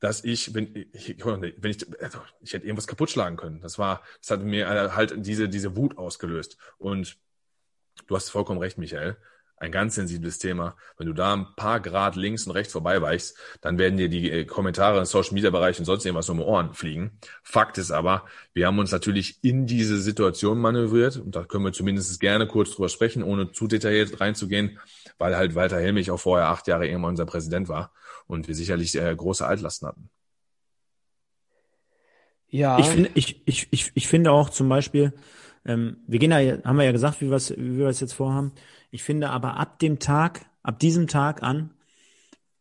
dass 0.04 0.22
ich, 0.22 0.52
wenn 0.52 0.86
ich, 0.92 1.16
wenn 1.24 1.70
ich, 1.70 2.02
also 2.02 2.18
ich 2.42 2.52
hätte 2.52 2.66
irgendwas 2.66 2.86
kaputt 2.86 3.10
schlagen 3.10 3.38
können. 3.38 3.62
Das 3.62 3.78
war, 3.78 4.02
das 4.20 4.32
hat 4.32 4.42
mir 4.42 4.94
halt 4.94 5.14
diese, 5.16 5.48
diese 5.48 5.76
Wut 5.76 5.96
ausgelöst. 5.96 6.58
Und 6.76 7.16
du 8.06 8.14
hast 8.14 8.28
vollkommen 8.28 8.60
recht, 8.60 8.76
Michael 8.76 9.16
ein 9.56 9.72
ganz 9.72 9.94
sensibles 9.94 10.38
Thema. 10.38 10.76
Wenn 10.98 11.06
du 11.06 11.14
da 11.14 11.32
ein 11.32 11.46
paar 11.56 11.80
Grad 11.80 12.16
links 12.16 12.46
und 12.46 12.52
rechts 12.52 12.74
vorbei 12.74 13.00
weichst, 13.00 13.38
dann 13.62 13.78
werden 13.78 13.96
dir 13.96 14.10
die 14.10 14.30
äh, 14.30 14.44
Kommentare 14.44 14.98
im 14.98 15.06
Social 15.06 15.32
Media 15.32 15.48
Bereich 15.48 15.78
und 15.78 15.86
sonst 15.86 16.04
irgendwas 16.04 16.28
um 16.28 16.36
die 16.36 16.44
Ohren 16.44 16.74
fliegen. 16.74 17.18
Fakt 17.42 17.78
ist 17.78 17.90
aber, 17.90 18.26
wir 18.52 18.66
haben 18.66 18.78
uns 18.78 18.92
natürlich 18.92 19.42
in 19.42 19.66
diese 19.66 19.96
Situation 19.96 20.60
manövriert 20.60 21.16
und 21.16 21.34
da 21.34 21.44
können 21.44 21.64
wir 21.64 21.72
zumindest 21.72 22.20
gerne 22.20 22.46
kurz 22.46 22.72
drüber 22.72 22.90
sprechen, 22.90 23.22
ohne 23.22 23.52
zu 23.52 23.66
detailliert 23.66 24.20
reinzugehen, 24.20 24.78
weil 25.16 25.34
halt 25.34 25.54
Walter 25.54 25.78
Helmich 25.78 26.10
auch 26.10 26.20
vorher 26.20 26.48
acht 26.48 26.66
Jahre 26.66 26.86
irgendwann 26.86 27.12
unser 27.12 27.24
Präsident 27.24 27.68
war 27.68 27.92
und 28.26 28.48
wir 28.48 28.54
sicherlich 28.54 28.94
äh, 28.96 29.14
große 29.14 29.46
Altlasten 29.46 29.88
hatten. 29.88 30.10
Ja. 32.48 32.78
Ich 32.78 32.86
finde, 32.86 33.10
ich, 33.14 33.42
ich, 33.46 33.68
ich, 33.70 33.90
ich 33.94 34.08
finde 34.08 34.30
auch 34.30 34.48
zum 34.48 34.68
Beispiel, 34.68 35.12
ähm, 35.64 35.98
wir 36.06 36.18
gehen 36.18 36.30
da, 36.30 36.36
haben 36.38 36.76
wir 36.76 36.84
ja 36.84 36.92
gesagt, 36.92 37.20
wie, 37.20 37.30
was, 37.30 37.50
wie 37.50 37.78
wir 37.78 37.88
es 37.88 38.00
jetzt 38.00 38.12
vorhaben. 38.12 38.52
Ich 38.90 39.02
finde 39.02 39.30
aber 39.30 39.56
ab 39.56 39.78
dem 39.80 39.98
Tag, 39.98 40.46
ab 40.62 40.78
diesem 40.78 41.08
Tag 41.08 41.42
an, 41.42 41.70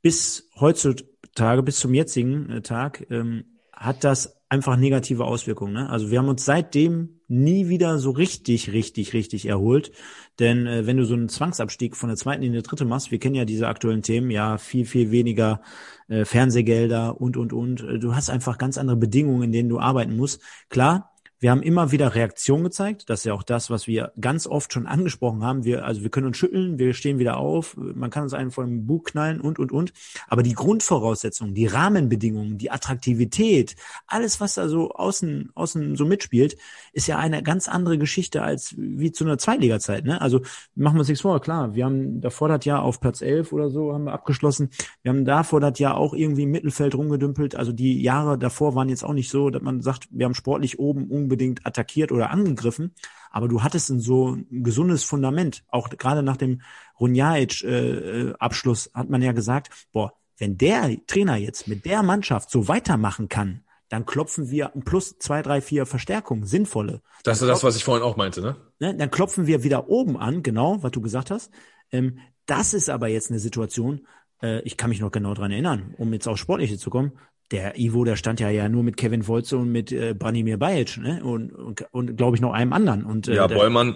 bis 0.02 0.50
heutzutage, 0.60 1.64
bis 1.64 1.80
zum 1.80 1.94
jetzigen 1.94 2.50
äh, 2.50 2.62
Tag, 2.62 3.06
ähm, 3.12 3.60
hat 3.72 4.04
das 4.04 4.43
einfach 4.54 4.78
negative 4.78 5.26
Auswirkungen. 5.26 5.74
Ne? 5.74 5.90
Also 5.90 6.12
wir 6.12 6.20
haben 6.20 6.30
uns 6.30 6.46
seitdem 6.46 7.20
nie 7.28 7.70
wieder 7.70 7.98
so 7.98 8.12
richtig, 8.12 8.72
richtig, 8.72 9.14
richtig 9.14 9.48
erholt. 9.48 9.92
Denn 10.40 10.68
äh, 10.68 10.86
wenn 10.86 10.98
du 10.98 11.06
so 11.06 11.16
einen 11.16 11.28
Zwangsabstieg 11.28 11.96
von 11.96 12.10
der 12.10 12.18
zweiten 12.18 12.44
in 12.44 12.54
die 12.54 12.62
dritte 12.62 12.86
machst, 12.86 13.10
wir 13.10 13.18
kennen 13.18 13.34
ja 13.34 13.46
diese 13.46 13.68
aktuellen 13.68 14.04
Themen, 14.04 14.30
ja, 14.30 14.60
viel, 14.60 14.86
viel 14.86 15.10
weniger 15.10 15.62
äh, 16.08 16.24
Fernsehgelder 16.24 17.20
und, 17.20 17.36
und, 17.36 17.52
und. 17.52 17.84
Du 18.00 18.16
hast 18.16 18.30
einfach 18.30 18.60
ganz 18.60 18.78
andere 18.78 18.96
Bedingungen, 18.98 19.42
in 19.42 19.52
denen 19.52 19.70
du 19.70 19.80
arbeiten 19.80 20.16
musst. 20.16 20.40
Klar, 20.70 21.13
wir 21.44 21.52
haben 21.52 21.62
immer 21.62 21.92
wieder 21.92 22.16
Reaktion 22.16 22.64
gezeigt. 22.64 23.10
Das 23.10 23.20
ist 23.20 23.26
ja 23.26 23.34
auch 23.34 23.44
das, 23.44 23.70
was 23.70 23.86
wir 23.86 24.14
ganz 24.18 24.48
oft 24.48 24.72
schon 24.72 24.88
angesprochen 24.88 25.44
haben. 25.44 25.66
Wir, 25.66 25.84
also 25.84 26.02
wir 26.02 26.10
können 26.10 26.28
uns 26.28 26.38
schütteln, 26.38 26.80
wir 26.80 26.94
stehen 26.94 27.20
wieder 27.20 27.36
auf, 27.36 27.76
man 27.76 28.10
kann 28.10 28.24
uns 28.24 28.34
einen 28.34 28.50
vor 28.50 28.64
dem 28.64 28.88
Bug 28.88 29.08
knallen 29.08 29.42
und, 29.42 29.60
und, 29.60 29.74
und. 29.74 29.92
Aber 30.30 30.42
die 30.42 30.54
Grundvoraussetzungen, 30.54 31.54
die 31.54 31.66
Rahmenbedingungen, 31.66 32.58
die 32.58 32.72
Attraktivität, 32.72 33.76
alles, 34.08 34.40
was 34.40 34.54
da 34.54 34.70
so 34.70 34.92
außen, 34.92 35.52
außen 35.54 35.98
so 35.98 36.06
mitspielt, 36.06 36.56
ist 36.94 37.08
ja 37.08 37.18
eine 37.18 37.44
ganz 37.44 37.68
andere 37.68 37.98
Geschichte 37.98 38.42
als 38.42 38.74
wie 38.78 39.12
zu 39.12 39.26
einer 39.26 39.38
Zweitliga-Zeit. 39.38 40.06
Ne? 40.06 40.22
Also 40.22 40.40
machen 40.76 40.96
wir 40.96 41.00
uns 41.00 41.10
nichts 41.10 41.24
vor, 41.24 41.42
klar. 41.42 41.76
Wir 41.76 41.84
haben 41.84 42.22
davor 42.22 42.48
das 42.48 42.64
Jahr 42.64 42.84
auf 42.84 43.02
Platz 43.02 43.22
11 43.22 43.52
oder 43.52 43.70
so 43.70 43.94
haben 43.94 44.06
wir 44.06 44.14
abgeschlossen. 44.14 44.70
Wir 45.02 45.10
haben 45.12 45.26
davor 45.26 45.60
das 45.60 45.78
Jahr 45.78 45.98
auch 45.98 46.14
irgendwie 46.14 46.44
im 46.44 46.52
Mittelfeld 46.52 46.96
rumgedümpelt. 46.96 47.58
Also 47.58 47.74
die 47.74 48.02
Jahre 48.02 48.38
davor 48.38 48.76
waren 48.76 48.88
jetzt 48.88 49.04
auch 49.04 49.12
nicht 49.12 49.30
so, 49.30 49.50
dass 49.50 49.62
man 49.62 49.82
sagt, 49.82 50.08
wir 50.10 50.26
haben 50.26 50.36
sportlich 50.36 50.80
oben 50.80 51.10
unbedingt 51.10 51.33
attackiert 51.64 52.12
oder 52.12 52.30
angegriffen, 52.30 52.94
aber 53.32 53.48
du 53.48 53.64
hattest 53.64 53.90
ein 53.90 54.00
so 54.00 54.36
ein 54.36 54.64
gesundes 54.64 55.04
Fundament. 55.04 55.64
Auch 55.70 55.90
gerade 55.90 56.24
nach 56.24 56.38
dem 56.38 56.62
Runjaic-Abschluss 57.00 58.88
äh, 58.88 58.90
hat 58.94 59.10
man 59.10 59.22
ja 59.22 59.32
gesagt, 59.32 59.88
boah, 59.92 60.14
wenn 60.38 60.58
der 60.58 60.98
Trainer 61.08 61.36
jetzt 61.38 61.68
mit 61.68 61.86
der 61.86 62.04
Mannschaft 62.04 62.50
so 62.50 62.68
weitermachen 62.68 63.30
kann, 63.30 63.64
dann 63.90 64.06
klopfen 64.06 64.50
wir 64.50 64.72
plus 64.86 65.20
zwei, 65.20 65.42
drei, 65.42 65.62
vier 65.62 65.86
Verstärkungen, 65.86 66.46
sinnvolle. 66.46 67.02
Das 67.24 67.42
ist 67.42 67.48
das, 67.48 67.64
was 67.64 67.76
ich 67.76 67.84
vorhin 67.84 68.04
auch 68.04 68.18
meinte, 68.18 68.42
ne? 68.42 68.56
ne? 68.80 68.96
Dann 68.96 69.12
klopfen 69.12 69.46
wir 69.46 69.64
wieder 69.64 69.88
oben 69.88 70.18
an, 70.18 70.42
genau, 70.42 70.82
was 70.82 70.92
du 70.92 71.02
gesagt 71.02 71.30
hast. 71.30 71.52
Ähm, 71.92 72.18
das 72.46 72.74
ist 72.74 72.90
aber 72.90 73.08
jetzt 73.08 73.30
eine 73.30 73.40
Situation, 73.40 74.08
äh, 74.42 74.62
ich 74.62 74.78
kann 74.78 74.90
mich 74.90 75.00
noch 75.00 75.12
genau 75.12 75.34
dran 75.34 75.52
erinnern, 75.52 75.94
um 75.98 76.12
jetzt 76.12 76.28
aufs 76.28 76.40
Sportliche 76.40 76.78
zu 76.78 76.90
kommen, 76.90 77.14
der 77.54 77.80
Ivo, 77.80 78.04
der 78.04 78.16
stand 78.16 78.40
ja 78.40 78.50
ja 78.50 78.68
nur 78.68 78.82
mit 78.82 78.98
Kevin 78.98 79.28
Wolze 79.28 79.58
und 79.58 79.72
mit 79.72 79.92
äh, 79.92 80.16
Branimir 80.16 80.58
Bajic, 80.58 80.98
ne? 80.98 81.24
Und, 81.24 81.52
und, 81.52 81.86
und 81.92 82.18
glaube 82.18 82.36
ich 82.36 82.42
noch 82.42 82.52
einem 82.52 82.74
anderen. 82.74 83.06
Und, 83.06 83.28
äh, 83.28 83.36
ja, 83.36 83.48
der, 83.48 83.56
Bollmann. 83.56 83.96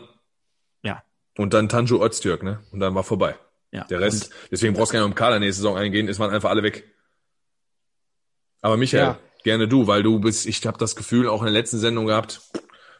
Ja. 0.83 1.03
Und 1.37 1.55
dann 1.55 1.67
Tanju 1.67 2.01
Öztürk, 2.05 2.43
ne? 2.43 2.59
Und 2.71 2.79
dann 2.79 2.93
war 2.93 3.03
vorbei. 3.03 3.35
Ja. 3.71 3.83
Der 3.85 3.99
Rest, 3.99 4.25
und, 4.25 4.33
deswegen 4.51 4.75
brauchst 4.75 4.91
du 4.91 4.97
gar 4.97 5.01
nicht 5.01 5.09
um 5.09 5.15
Kader 5.15 5.39
nächste 5.39 5.61
Saison 5.63 5.75
eingehen, 5.75 6.07
ist 6.07 6.19
man 6.19 6.29
einfach 6.29 6.51
alle 6.51 6.61
weg. 6.61 6.83
Aber 8.61 8.77
Michael, 8.77 9.03
ja. 9.03 9.19
gerne 9.43 9.67
du, 9.67 9.87
weil 9.87 10.03
du 10.03 10.19
bist, 10.19 10.45
ich 10.45 10.65
habe 10.67 10.77
das 10.77 10.95
Gefühl, 10.95 11.27
auch 11.27 11.41
in 11.41 11.45
der 11.45 11.53
letzten 11.53 11.79
Sendung 11.79 12.05
gehabt, 12.05 12.41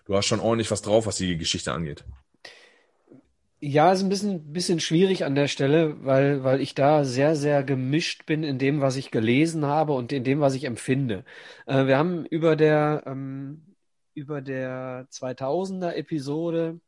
du 0.05 0.15
hast 0.15 0.25
schon 0.25 0.39
ordentlich 0.39 0.71
was 0.71 0.81
drauf, 0.81 1.05
was 1.05 1.17
die 1.17 1.37
Geschichte 1.37 1.71
angeht. 1.71 2.03
Ja, 3.59 3.91
ist 3.91 4.03
ein 4.03 4.09
bisschen, 4.09 4.53
bisschen 4.53 4.79
schwierig 4.79 5.25
an 5.25 5.33
der 5.33 5.47
Stelle, 5.47 6.03
weil, 6.05 6.43
weil 6.43 6.61
ich 6.61 6.75
da 6.75 7.03
sehr, 7.03 7.35
sehr 7.35 7.63
gemischt 7.63 8.27
bin 8.27 8.43
in 8.43 8.59
dem, 8.59 8.81
was 8.81 8.97
ich 8.97 9.09
gelesen 9.09 9.65
habe 9.65 9.93
und 9.93 10.11
in 10.11 10.23
dem, 10.23 10.39
was 10.41 10.53
ich 10.53 10.65
empfinde. 10.65 11.25
Äh, 11.65 11.87
wir 11.87 11.97
haben 11.97 12.25
über 12.27 12.55
der, 12.55 13.03
ähm, 13.07 13.75
über 14.13 14.41
der 14.41 15.07
2000er 15.09 15.93
Episode 15.93 16.79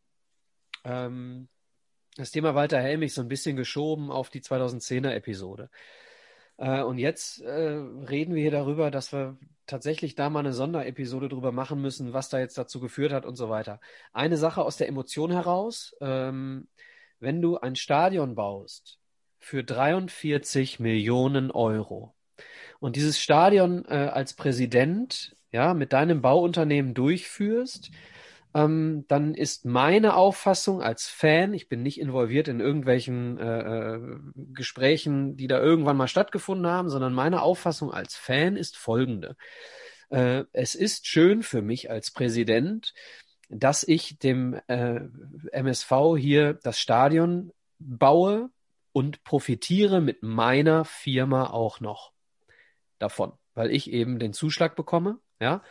ähm, 0.85 1.49
das 2.17 2.31
Thema 2.31 2.55
Walter 2.55 2.81
Helmich 2.81 3.13
so 3.13 3.21
ein 3.21 3.27
bisschen 3.29 3.55
geschoben 3.55 4.11
auf 4.11 4.29
die 4.29 4.41
2010er 4.41 5.11
Episode. 5.11 5.69
Äh, 6.57 6.83
und 6.83 6.99
jetzt 6.99 7.41
äh, 7.41 7.49
reden 7.49 8.35
wir 8.35 8.41
hier 8.41 8.51
darüber, 8.51 8.91
dass 8.91 9.13
wir 9.13 9.37
tatsächlich 9.69 10.15
da 10.15 10.29
mal 10.29 10.39
eine 10.39 10.53
Sonderepisode 10.53 11.29
drüber 11.29 11.51
machen 11.51 11.81
müssen, 11.81 12.13
was 12.13 12.29
da 12.29 12.39
jetzt 12.39 12.57
dazu 12.57 12.79
geführt 12.79 13.13
hat 13.13 13.25
und 13.25 13.35
so 13.35 13.49
weiter. 13.49 13.79
Eine 14.13 14.37
Sache 14.37 14.61
aus 14.63 14.77
der 14.77 14.87
Emotion 14.87 15.31
heraus, 15.31 15.95
ähm, 16.01 16.67
wenn 17.19 17.41
du 17.41 17.57
ein 17.57 17.75
Stadion 17.75 18.35
baust 18.35 18.99
für 19.39 19.63
43 19.63 20.79
Millionen 20.79 21.51
Euro 21.51 22.15
und 22.79 22.95
dieses 22.95 23.19
Stadion 23.19 23.85
äh, 23.85 24.09
als 24.11 24.33
Präsident 24.33 25.35
ja 25.51 25.73
mit 25.73 25.93
deinem 25.93 26.21
Bauunternehmen 26.21 26.93
durchführst, 26.93 27.91
ähm, 28.53 29.05
dann 29.07 29.35
ist 29.35 29.65
meine 29.65 30.15
Auffassung 30.15 30.81
als 30.81 31.07
Fan, 31.07 31.53
ich 31.53 31.69
bin 31.69 31.83
nicht 31.83 31.99
involviert 31.99 32.47
in 32.47 32.59
irgendwelchen 32.59 33.37
äh, 33.37 33.95
äh, 33.95 33.99
Gesprächen, 34.53 35.37
die 35.37 35.47
da 35.47 35.59
irgendwann 35.59 35.97
mal 35.97 36.07
stattgefunden 36.07 36.67
haben, 36.67 36.89
sondern 36.89 37.13
meine 37.13 37.41
Auffassung 37.41 37.91
als 37.91 38.15
Fan 38.15 38.55
ist 38.55 38.75
folgende. 38.75 39.35
Äh, 40.09 40.45
es 40.51 40.73
ist 40.73 41.05
schön 41.05 41.43
für 41.43 41.61
mich 41.61 41.91
als 41.91 42.11
Präsident, 42.11 42.93
dass 43.49 43.83
ich 43.83 44.17
dem 44.17 44.59
äh, 44.67 45.01
MSV 45.51 45.91
hier 46.17 46.53
das 46.53 46.79
Stadion 46.79 47.51
baue 47.77 48.49
und 48.91 49.23
profitiere 49.23 50.01
mit 50.01 50.23
meiner 50.23 50.85
Firma 50.85 51.51
auch 51.51 51.79
noch 51.79 52.13
davon, 52.97 53.33
weil 53.53 53.71
ich 53.71 53.91
eben 53.91 54.17
den 54.17 54.33
Zuschlag 54.33 54.75
bekomme, 54.75 55.19
ja. 55.39 55.63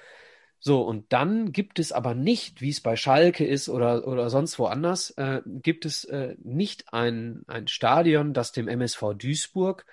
So, 0.60 0.82
und 0.82 1.12
dann 1.12 1.52
gibt 1.52 1.78
es 1.78 1.92
aber 1.92 2.14
nicht, 2.14 2.60
wie 2.60 2.70
es 2.70 2.80
bei 2.80 2.96
Schalke 2.96 3.46
ist 3.46 3.68
oder, 3.68 4.08
oder 4.08 4.28
sonst 4.28 4.58
woanders, 4.58 5.10
äh, 5.10 5.40
gibt 5.46 5.84
es 5.84 6.04
äh, 6.04 6.34
nicht 6.42 6.92
ein, 6.92 7.42
ein 7.46 7.68
Stadion, 7.68 8.34
das 8.34 8.50
dem 8.50 8.66
MSV 8.66 9.14
Duisburg 9.16 9.86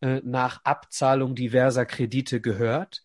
äh, 0.00 0.20
nach 0.24 0.64
Abzahlung 0.64 1.34
diverser 1.34 1.86
Kredite 1.86 2.40
gehört, 2.40 3.02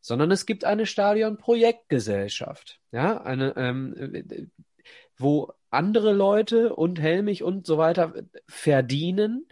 sondern 0.00 0.30
es 0.30 0.46
gibt 0.46 0.64
eine 0.64 0.86
Stadionprojektgesellschaft, 0.86 2.80
ja, 2.90 3.20
eine, 3.20 3.54
ähm, 3.56 4.50
wo 5.18 5.52
andere 5.70 6.12
Leute 6.12 6.74
und 6.74 7.00
Helmich 7.00 7.42
und 7.42 7.66
so 7.66 7.76
weiter 7.76 8.14
verdienen 8.48 9.46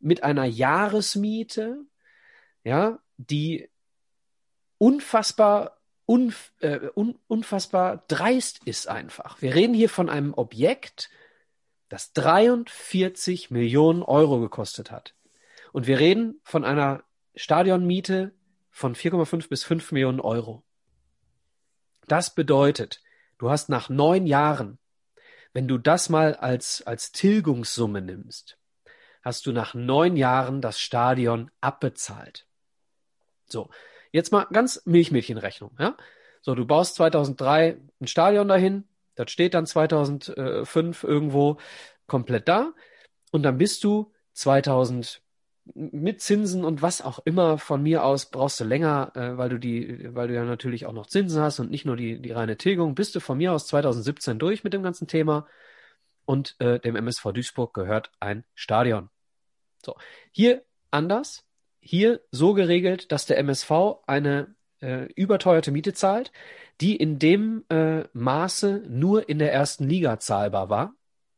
mit 0.00 0.22
einer 0.22 0.44
Jahresmiete, 0.44 1.84
ja, 2.64 3.00
die 3.16 3.68
unfassbar 4.78 5.77
unf 6.08 6.52
äh, 6.60 6.88
un 6.94 7.18
unfassbar 7.28 8.04
dreist 8.08 8.60
ist 8.64 8.88
einfach. 8.88 9.42
Wir 9.42 9.54
reden 9.54 9.74
hier 9.74 9.90
von 9.90 10.08
einem 10.08 10.32
Objekt, 10.32 11.10
das 11.90 12.14
43 12.14 13.50
Millionen 13.50 14.02
Euro 14.02 14.40
gekostet 14.40 14.90
hat. 14.90 15.14
Und 15.70 15.86
wir 15.86 15.98
reden 15.98 16.40
von 16.44 16.64
einer 16.64 17.04
Stadionmiete 17.34 18.32
von 18.70 18.94
4,5 18.94 19.50
bis 19.50 19.64
5 19.64 19.92
Millionen 19.92 20.20
Euro. 20.20 20.62
Das 22.06 22.34
bedeutet, 22.34 23.02
du 23.36 23.50
hast 23.50 23.68
nach 23.68 23.90
neun 23.90 24.26
Jahren, 24.26 24.78
wenn 25.52 25.68
du 25.68 25.76
das 25.76 26.08
mal 26.08 26.34
als, 26.34 26.80
als 26.86 27.12
Tilgungssumme 27.12 28.00
nimmst, 28.00 28.58
hast 29.20 29.44
du 29.44 29.52
nach 29.52 29.74
neun 29.74 30.16
Jahren 30.16 30.62
das 30.62 30.80
Stadion 30.80 31.50
abbezahlt. 31.60 32.46
So, 33.44 33.68
Jetzt 34.12 34.32
mal 34.32 34.46
ganz 34.52 34.82
Milchmädchenrechnung, 34.86 35.72
ja? 35.78 35.96
So, 36.40 36.54
du 36.54 36.66
baust 36.66 36.94
2003 36.96 37.78
ein 38.00 38.06
Stadion 38.06 38.48
dahin, 38.48 38.84
das 39.16 39.30
steht 39.30 39.54
dann 39.54 39.66
2005 39.66 41.02
irgendwo 41.02 41.58
komplett 42.06 42.48
da 42.48 42.72
und 43.32 43.42
dann 43.42 43.58
bist 43.58 43.84
du 43.84 44.12
2000 44.34 45.20
mit 45.74 46.20
Zinsen 46.22 46.64
und 46.64 46.80
was 46.82 47.02
auch 47.02 47.18
immer 47.24 47.58
von 47.58 47.82
mir 47.82 48.04
aus 48.04 48.26
brauchst 48.30 48.60
du 48.60 48.64
länger, 48.64 49.12
äh, 49.14 49.36
weil 49.36 49.48
du 49.50 49.58
die, 49.58 50.14
weil 50.14 50.28
du 50.28 50.34
ja 50.34 50.44
natürlich 50.44 50.86
auch 50.86 50.92
noch 50.92 51.06
Zinsen 51.06 51.42
hast 51.42 51.58
und 51.58 51.70
nicht 51.70 51.84
nur 51.84 51.96
die, 51.96 52.20
die 52.20 52.32
reine 52.32 52.56
Tilgung, 52.56 52.94
bist 52.94 53.14
du 53.14 53.20
von 53.20 53.36
mir 53.38 53.52
aus 53.52 53.66
2017 53.66 54.38
durch 54.38 54.64
mit 54.64 54.72
dem 54.72 54.82
ganzen 54.82 55.06
Thema 55.08 55.46
und 56.24 56.56
äh, 56.60 56.80
dem 56.80 56.96
MSV 56.96 57.32
Duisburg 57.32 57.74
gehört 57.74 58.10
ein 58.20 58.44
Stadion. 58.54 59.10
So, 59.84 59.96
hier 60.30 60.62
anders 60.90 61.44
hier 61.80 62.20
so 62.30 62.54
geregelt, 62.54 63.12
dass 63.12 63.26
der 63.26 63.38
MSV 63.38 63.70
eine 64.06 64.54
äh, 64.80 65.12
überteuerte 65.14 65.70
Miete 65.70 65.92
zahlt, 65.92 66.32
die 66.80 66.96
in 66.96 67.18
dem 67.18 67.64
äh, 67.68 68.04
Maße 68.12 68.84
nur 68.88 69.28
in 69.28 69.38
der 69.38 69.52
ersten 69.52 69.84
Liga 69.88 70.18
zahlbar 70.20 70.70
war. 70.70 70.94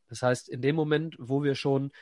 Das 0.09 0.23
heißt, 0.23 0.49
in 0.49 0.61
dem 0.61 0.77
Moment, 0.77 1.17
wo 1.19 1.43
wir 1.43 1.55
schon 1.55 1.93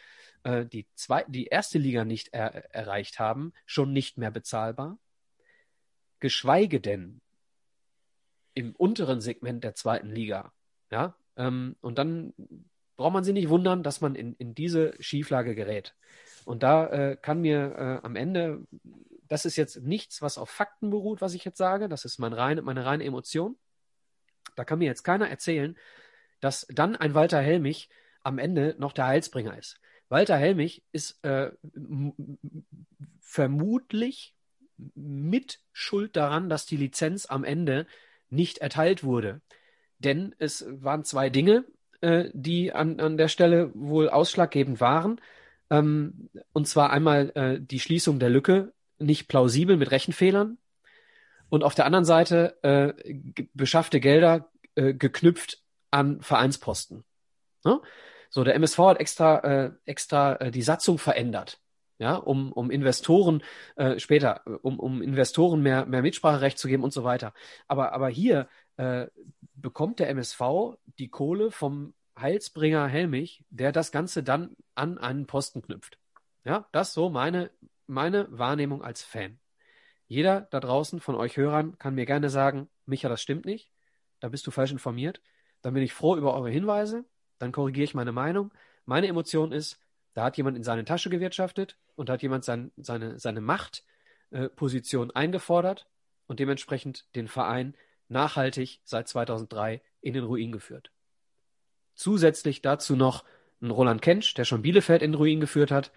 äh, 0.43 0.65
die, 0.65 0.87
zwei, 0.95 1.25
die 1.29 1.47
erste 1.47 1.79
Liga 1.79 2.05
nicht 2.05 2.29
er, 2.33 2.75
erreicht 2.75 3.19
haben, 3.19 3.53
schon 3.67 3.93
nicht 3.93 4.19
mehr 4.19 4.31
bezahlbar. 4.31 4.99
Geschweige 6.21 6.81
denn 6.81 7.21
im 8.55 8.75
unteren 8.75 9.21
Segment 9.21 9.63
der 9.63 9.75
zweiten 9.75 10.11
Liga. 10.11 10.53
Ja, 10.91 11.15
ähm, 11.37 11.77
und 11.81 11.99
dann 11.99 12.33
braucht 12.99 13.15
man 13.15 13.25
sich 13.25 13.33
nicht 13.33 13.49
wundern, 13.49 13.83
dass 13.83 14.03
man 14.03 14.15
in, 14.15 14.35
in 14.35 14.55
diese 14.55 14.93
Schieflage 15.01 15.55
gerät. 15.55 15.95
Und 16.45 16.63
da 16.63 16.87
äh, 16.89 17.17
kann 17.17 17.41
mir 17.41 17.75
äh, 18.03 18.05
am 18.05 18.17
Ende, 18.17 18.67
das 19.29 19.47
ist 19.47 19.57
jetzt 19.57 19.83
nichts, 19.83 20.21
was 20.21 20.37
auf 20.37 20.51
Fakten 20.51 20.91
beruht, 20.91 21.21
was 21.21 21.35
ich 21.35 21.45
jetzt 21.45 21.59
sage, 21.59 21.89
das 21.89 22.05
ist 22.05 22.19
mein 22.19 22.33
reine, 22.33 22.61
meine 22.61 22.85
reine 22.85 23.05
Emotion. 23.05 23.57
Da 24.57 24.65
kann 24.65 24.81
mir 24.81 24.87
jetzt 24.87 25.05
keiner 25.05 25.31
erzählen, 25.31 25.79
dass 26.41 26.67
dann 26.71 26.97
ein 26.97 27.15
Walter 27.15 27.41
Helmich 27.41 27.89
am 28.23 28.39
Ende 28.39 28.75
noch 28.79 28.93
der 28.93 29.07
Heilsbringer 29.07 29.57
ist. 29.57 29.81
Walter 30.09 30.37
Helmich 30.37 30.83
ist 30.91 31.23
äh, 31.25 31.53
vermutlich 33.21 34.35
mit 34.95 35.61
Schuld 35.73 36.17
daran, 36.17 36.49
dass 36.49 36.67
die 36.67 36.77
Lizenz 36.77 37.27
am 37.27 37.45
Ende 37.45 37.87
nicht 38.29 38.59
erteilt 38.59 39.05
wurde. 39.05 39.41
Denn 39.99 40.35
es 40.39 40.65
waren 40.69 41.05
zwei 41.05 41.31
Dinge, 41.31 41.65
äh, 42.01 42.31
die 42.33 42.73
an, 42.73 43.01
an 43.01 43.17
der 43.17 43.29
Stelle 43.29 43.71
wohl 43.75 44.09
ausschlaggebend 44.09 44.81
waren. 44.81 45.21
Ähm, 45.71 46.31
und 46.53 46.67
zwar 46.67 46.91
einmal 46.91 47.31
äh, 47.35 47.61
die 47.61 47.81
Schließung 47.81 48.19
der 48.19 48.31
Lücke, 48.31 48.73
nicht 48.99 49.29
plausibel 49.29 49.77
mit 49.77 49.91
Rechenfehlern. 49.91 50.59
Und 51.49 51.65
auf 51.65 51.75
der 51.75 51.87
anderen 51.87 52.05
Seite 52.05 52.59
äh, 52.63 53.15
beschaffte 53.55 54.01
Gelder 54.01 54.51
äh, 54.75 54.95
geknüpft 54.95 55.63
an 55.91 56.21
Vereinsposten. 56.21 57.05
Ne? 57.65 57.81
So, 58.31 58.45
der 58.45 58.55
MSV 58.55 58.79
hat 58.79 59.01
extra, 59.01 59.39
äh, 59.39 59.71
extra 59.87 60.35
äh, 60.37 60.51
die 60.51 60.63
Satzung 60.63 60.99
verändert, 60.99 61.61
ja, 61.99 62.15
um, 62.15 62.53
um 62.53 62.71
Investoren 62.71 63.43
äh, 63.77 63.99
später, 63.99 64.43
um, 64.63 64.79
um 64.79 65.01
Investoren 65.01 65.63
mehr, 65.63 65.87
mehr 65.87 66.03
Mitspracherecht 66.03 66.59
zu 66.59 66.69
geben 66.69 66.85
und 66.85 66.93
so 66.93 67.05
weiter. 67.05 67.33
Aber, 67.67 67.93
aber 67.93 68.09
hier 68.09 68.49
äh, 68.79 69.09
bekommt 69.55 69.99
der 69.99 70.09
MSV 70.09 70.41
die 70.99 71.09
Kohle 71.09 71.51
vom 71.51 71.95
Heilsbringer 72.19 72.87
Helmich, 72.87 73.45
der 73.51 73.73
das 73.73 73.93
Ganze 73.93 74.23
dann 74.23 74.57
an 74.75 74.99
einen 74.99 75.27
Posten 75.27 75.63
knüpft. 75.63 75.99
Ja, 76.45 76.67
das 76.73 76.95
so 76.95 77.11
meine, 77.11 77.51
meine 77.87 78.27
Wahrnehmung 78.31 78.83
als 78.83 79.03
Fan. 79.03 79.39
Jeder 80.07 80.43
da 80.51 80.61
draußen 80.61 81.01
von 81.01 81.15
euch 81.15 81.37
Hörern 81.37 81.79
kann 81.79 81.95
mir 81.95 82.07
gerne 82.07 82.31
sagen, 82.31 82.69
Micha, 82.87 83.09
das 83.09 83.21
stimmt 83.21 83.45
nicht. 83.45 83.71
Da 84.21 84.29
bist 84.29 84.47
du 84.47 84.51
falsch 84.51 84.73
informiert. 84.73 85.21
Dann 85.61 85.75
bin 85.75 85.83
ich 85.83 85.93
froh 85.93 86.17
über 86.17 86.35
eure 86.35 86.51
Hinweise. 86.51 87.05
Dann 87.39 87.53
korrigiere 87.53 87.85
ich 87.85 87.95
meine 87.95 88.13
Meinung. 88.13 88.53
Meine 88.87 89.07
Emotion 89.07 89.53
ist, 89.53 89.79
da 90.15 90.25
hat 90.25 90.37
jemand 90.37 90.57
in 90.57 90.65
seine 90.65 90.85
Tasche 90.85 91.11
gewirtschaftet 91.11 91.77
und 91.95 92.09
da 92.09 92.15
hat 92.15 92.23
jemand 92.23 92.45
sein, 92.45 92.73
seine, 92.77 93.19
seine 93.19 93.41
Machtposition 93.41 95.11
äh, 95.11 95.15
eingefordert 95.15 95.87
und 96.27 96.41
dementsprechend 96.41 97.15
den 97.15 97.29
Verein 97.29 97.75
nachhaltig 98.09 98.81
seit 98.85 99.09
2003 99.09 99.81
in 100.01 100.15
den 100.15 100.25
Ruin 100.25 100.53
geführt. 100.53 100.91
Zusätzlich 101.95 102.63
dazu 102.63 102.97
noch 102.97 103.25
ein 103.61 103.71
Roland 103.71 104.03
Kensch, 104.03 104.35
der 104.35 104.45
schon 104.45 104.63
Bielefeld 104.63 105.03
in 105.03 105.15
Ruin 105.15 105.41
geführt 105.41 105.71
hat. 105.71 105.91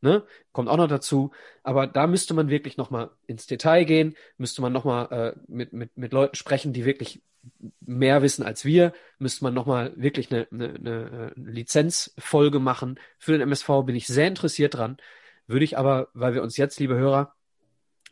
Ne? 0.00 0.24
Kommt 0.52 0.68
auch 0.68 0.76
noch 0.76 0.88
dazu. 0.88 1.32
Aber 1.62 1.86
da 1.86 2.06
müsste 2.06 2.34
man 2.34 2.48
wirklich 2.48 2.76
nochmal 2.76 3.10
ins 3.26 3.46
Detail 3.46 3.84
gehen, 3.84 4.16
müsste 4.36 4.62
man 4.62 4.72
nochmal 4.72 5.10
äh, 5.10 5.40
mit, 5.48 5.72
mit, 5.72 5.96
mit 5.96 6.12
Leuten 6.12 6.36
sprechen, 6.36 6.72
die 6.72 6.84
wirklich 6.84 7.22
mehr 7.80 8.22
wissen 8.22 8.44
als 8.44 8.64
wir, 8.64 8.92
müsste 9.18 9.44
man 9.44 9.54
nochmal 9.54 9.92
wirklich 9.96 10.30
eine, 10.32 10.46
eine, 10.52 10.74
eine 10.74 11.32
Lizenzfolge 11.36 12.60
machen. 12.60 12.98
Für 13.18 13.32
den 13.32 13.40
MSV 13.40 13.68
bin 13.84 13.96
ich 13.96 14.06
sehr 14.06 14.28
interessiert 14.28 14.74
dran. 14.74 14.96
Würde 15.46 15.64
ich 15.64 15.76
aber, 15.76 16.08
weil 16.14 16.34
wir 16.34 16.42
uns 16.42 16.56
jetzt, 16.56 16.78
liebe 16.78 16.94
Hörer, 16.94 17.34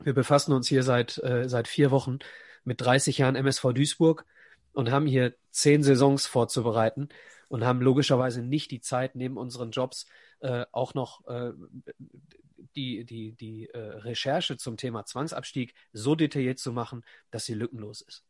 wir 0.03 0.15
befassen 0.15 0.53
uns 0.53 0.69
hier 0.69 0.83
seit, 0.83 1.19
äh, 1.19 1.49
seit 1.49 1.69
vier 1.69 1.91
Wochen 1.91 2.19
mit 2.65 2.81
30 2.81 3.19
Jahren 3.19 3.37
MSV 3.37 3.73
Duisburg 3.73 4.27
und 4.73 4.91
haben 4.91 5.07
hier 5.07 5.35
zehn 5.51 5.83
Saisons 5.83 6.27
vorzubereiten 6.27 7.09
und 7.49 7.65
haben 7.65 7.81
logischerweise 7.81 8.43
nicht 8.43 8.71
die 8.71 8.81
Zeit, 8.81 9.17
neben 9.17 9.37
unseren 9.37 9.73
Jobs 9.73 10.07
äh, 10.41 10.65
auch 10.73 10.95
noch 10.95 11.27
äh, 11.27 11.53
die, 12.77 13.05
die, 13.05 13.33
die 13.33 13.69
äh, 13.71 13.79
Recherche 13.79 14.57
zum 14.57 14.77
Thema 14.77 15.05
Zwangsabstieg 15.05 15.75
so 15.93 16.15
detailliert 16.15 16.59
zu 16.59 16.73
machen, 16.73 17.05
dass 17.31 17.45
sie 17.45 17.55
lückenlos 17.55 18.03
ist. 18.03 18.25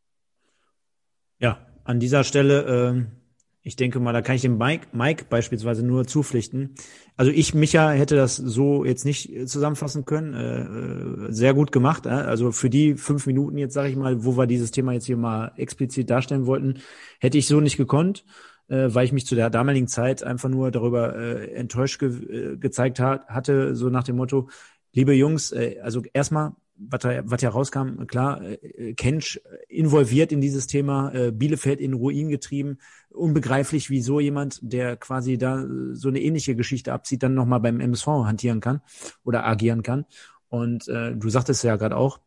Ja, 1.38 1.66
an 1.84 2.00
dieser 2.00 2.24
Stelle 2.24 2.64
äh, 2.64 3.19
Ich 3.62 3.76
denke 3.76 4.00
mal, 4.00 4.12
da 4.14 4.22
kann 4.22 4.36
ich 4.36 4.42
dem 4.42 4.56
Mike, 4.56 4.86
Mike 4.92 5.26
beispielsweise 5.28 5.84
nur 5.84 6.06
zupflichten. 6.06 6.74
Also 7.16 7.30
ich, 7.30 7.52
Micha, 7.52 7.90
hätte 7.90 8.16
das 8.16 8.36
so 8.36 8.86
jetzt 8.86 9.04
nicht 9.04 9.48
zusammenfassen 9.48 10.06
können. 10.06 10.34
Äh, 10.34 11.28
äh 11.28 11.32
sehr 11.32 11.52
gut 11.52 11.70
gemacht. 11.70 12.06
Äh? 12.06 12.10
Also 12.10 12.52
für 12.52 12.70
die 12.70 12.94
fünf 12.94 13.26
Minuten 13.26 13.58
jetzt, 13.58 13.74
sage 13.74 13.90
ich 13.90 13.96
mal, 13.96 14.24
wo 14.24 14.38
wir 14.38 14.46
dieses 14.46 14.70
Thema 14.70 14.92
jetzt 14.92 15.04
hier 15.04 15.18
mal 15.18 15.52
explizit 15.56 16.08
darstellen 16.08 16.46
wollten, 16.46 16.78
hätte 17.20 17.36
ich 17.36 17.46
so 17.46 17.60
nicht 17.60 17.76
gekonnt, 17.76 18.24
äh, 18.68 18.88
weil 18.88 19.04
ich 19.04 19.12
mich 19.12 19.26
zu 19.26 19.34
der 19.34 19.50
damaligen 19.50 19.88
Zeit 19.88 20.22
einfach 20.22 20.48
nur 20.48 20.70
darüber 20.70 21.14
äh, 21.14 21.52
enttäuscht 21.52 21.98
ge 22.00 22.54
äh, 22.54 22.56
gezeigt 22.56 22.98
hat, 22.98 23.28
hatte, 23.28 23.76
so 23.76 23.90
nach 23.90 24.04
dem 24.04 24.16
Motto, 24.16 24.48
liebe 24.92 25.12
Jungs, 25.12 25.52
äh, 25.52 25.76
also 25.82 26.02
erstmal 26.14 26.52
was 26.88 27.04
was 27.04 27.42
ja 27.42 27.50
rauskam, 27.50 28.06
klar, 28.06 28.42
äh, 28.42 28.94
Kensch 28.94 29.40
involviert 29.68 30.32
in 30.32 30.40
dieses 30.40 30.66
Thema, 30.66 31.12
äh, 31.12 31.32
Bielefeld 31.32 31.80
in 31.80 31.94
Ruin 31.94 32.28
getrieben. 32.28 32.78
Unbegreiflich, 33.10 33.90
wie 33.90 34.02
so 34.02 34.20
jemand, 34.20 34.60
der 34.62 34.96
quasi 34.96 35.36
da 35.36 35.66
so 35.92 36.08
eine 36.08 36.20
ähnliche 36.20 36.56
Geschichte 36.56 36.92
abzieht, 36.92 37.22
dann 37.22 37.34
nochmal 37.34 37.60
beim 37.60 37.80
MSV 37.80 38.06
hantieren 38.06 38.60
kann 38.60 38.80
oder 39.24 39.44
agieren 39.44 39.82
kann. 39.82 40.06
Und 40.48 40.88
äh, 40.88 41.14
du 41.14 41.28
sagtest 41.28 41.64
ja 41.64 41.76
gerade 41.76 41.96
auch, 41.96 42.20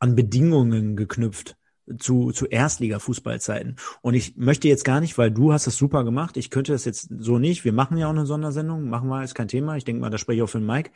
an 0.00 0.14
Bedingungen 0.14 0.96
geknüpft 0.96 1.56
zu, 1.98 2.32
zu 2.32 2.46
Erstliga-Fußballzeiten. 2.46 3.76
Und 4.00 4.14
ich 4.14 4.36
möchte 4.36 4.68
jetzt 4.68 4.84
gar 4.84 5.00
nicht, 5.00 5.18
weil 5.18 5.30
du 5.30 5.52
hast 5.52 5.66
das 5.66 5.76
super 5.76 6.04
gemacht, 6.04 6.36
ich 6.36 6.50
könnte 6.50 6.72
das 6.72 6.84
jetzt 6.84 7.08
so 7.18 7.38
nicht, 7.38 7.64
wir 7.64 7.72
machen 7.72 7.98
ja 7.98 8.06
auch 8.06 8.12
eine 8.12 8.26
Sondersendung, 8.26 8.88
machen 8.88 9.08
wir, 9.08 9.22
ist 9.22 9.34
kein 9.34 9.48
Thema, 9.48 9.76
ich 9.76 9.84
denke 9.84 10.00
mal, 10.00 10.10
da 10.10 10.18
spreche 10.18 10.38
ich 10.38 10.42
auch 10.42 10.48
für 10.48 10.58
den 10.58 10.66
Mike, 10.66 10.90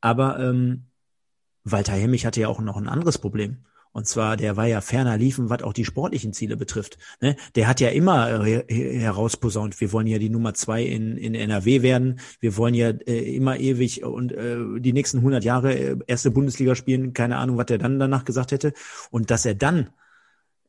aber 0.00 0.38
ähm, 0.38 0.86
Walter 1.64 1.92
Hemmich 1.92 2.26
hatte 2.26 2.40
ja 2.40 2.48
auch 2.48 2.60
noch 2.60 2.76
ein 2.76 2.88
anderes 2.88 3.18
Problem. 3.18 3.58
Und 3.92 4.06
zwar, 4.06 4.36
der 4.36 4.56
war 4.56 4.66
ja 4.66 4.80
ferner 4.80 5.16
liefen, 5.16 5.50
was 5.50 5.64
auch 5.64 5.72
die 5.72 5.84
sportlichen 5.84 6.32
Ziele 6.32 6.56
betrifft. 6.56 6.96
Ne? 7.20 7.34
Der 7.56 7.66
hat 7.66 7.80
ja 7.80 7.88
immer 7.88 8.46
äh, 8.46 8.62
herausposaunt, 8.68 9.80
wir 9.80 9.92
wollen 9.92 10.06
ja 10.06 10.18
die 10.18 10.28
Nummer 10.28 10.54
zwei 10.54 10.84
in, 10.84 11.16
in 11.16 11.34
NRW 11.34 11.82
werden. 11.82 12.20
Wir 12.38 12.56
wollen 12.56 12.74
ja 12.74 12.90
äh, 12.90 13.34
immer 13.34 13.58
ewig 13.58 14.04
und 14.04 14.30
äh, 14.30 14.58
die 14.78 14.92
nächsten 14.92 15.18
100 15.18 15.42
Jahre 15.42 15.74
äh, 15.74 15.96
erste 16.06 16.30
Bundesliga 16.30 16.76
spielen. 16.76 17.14
Keine 17.14 17.38
Ahnung, 17.38 17.56
was 17.56 17.66
der 17.66 17.78
dann 17.78 17.98
danach 17.98 18.24
gesagt 18.24 18.52
hätte. 18.52 18.74
Und 19.10 19.32
dass 19.32 19.44
er 19.44 19.56
dann 19.56 19.90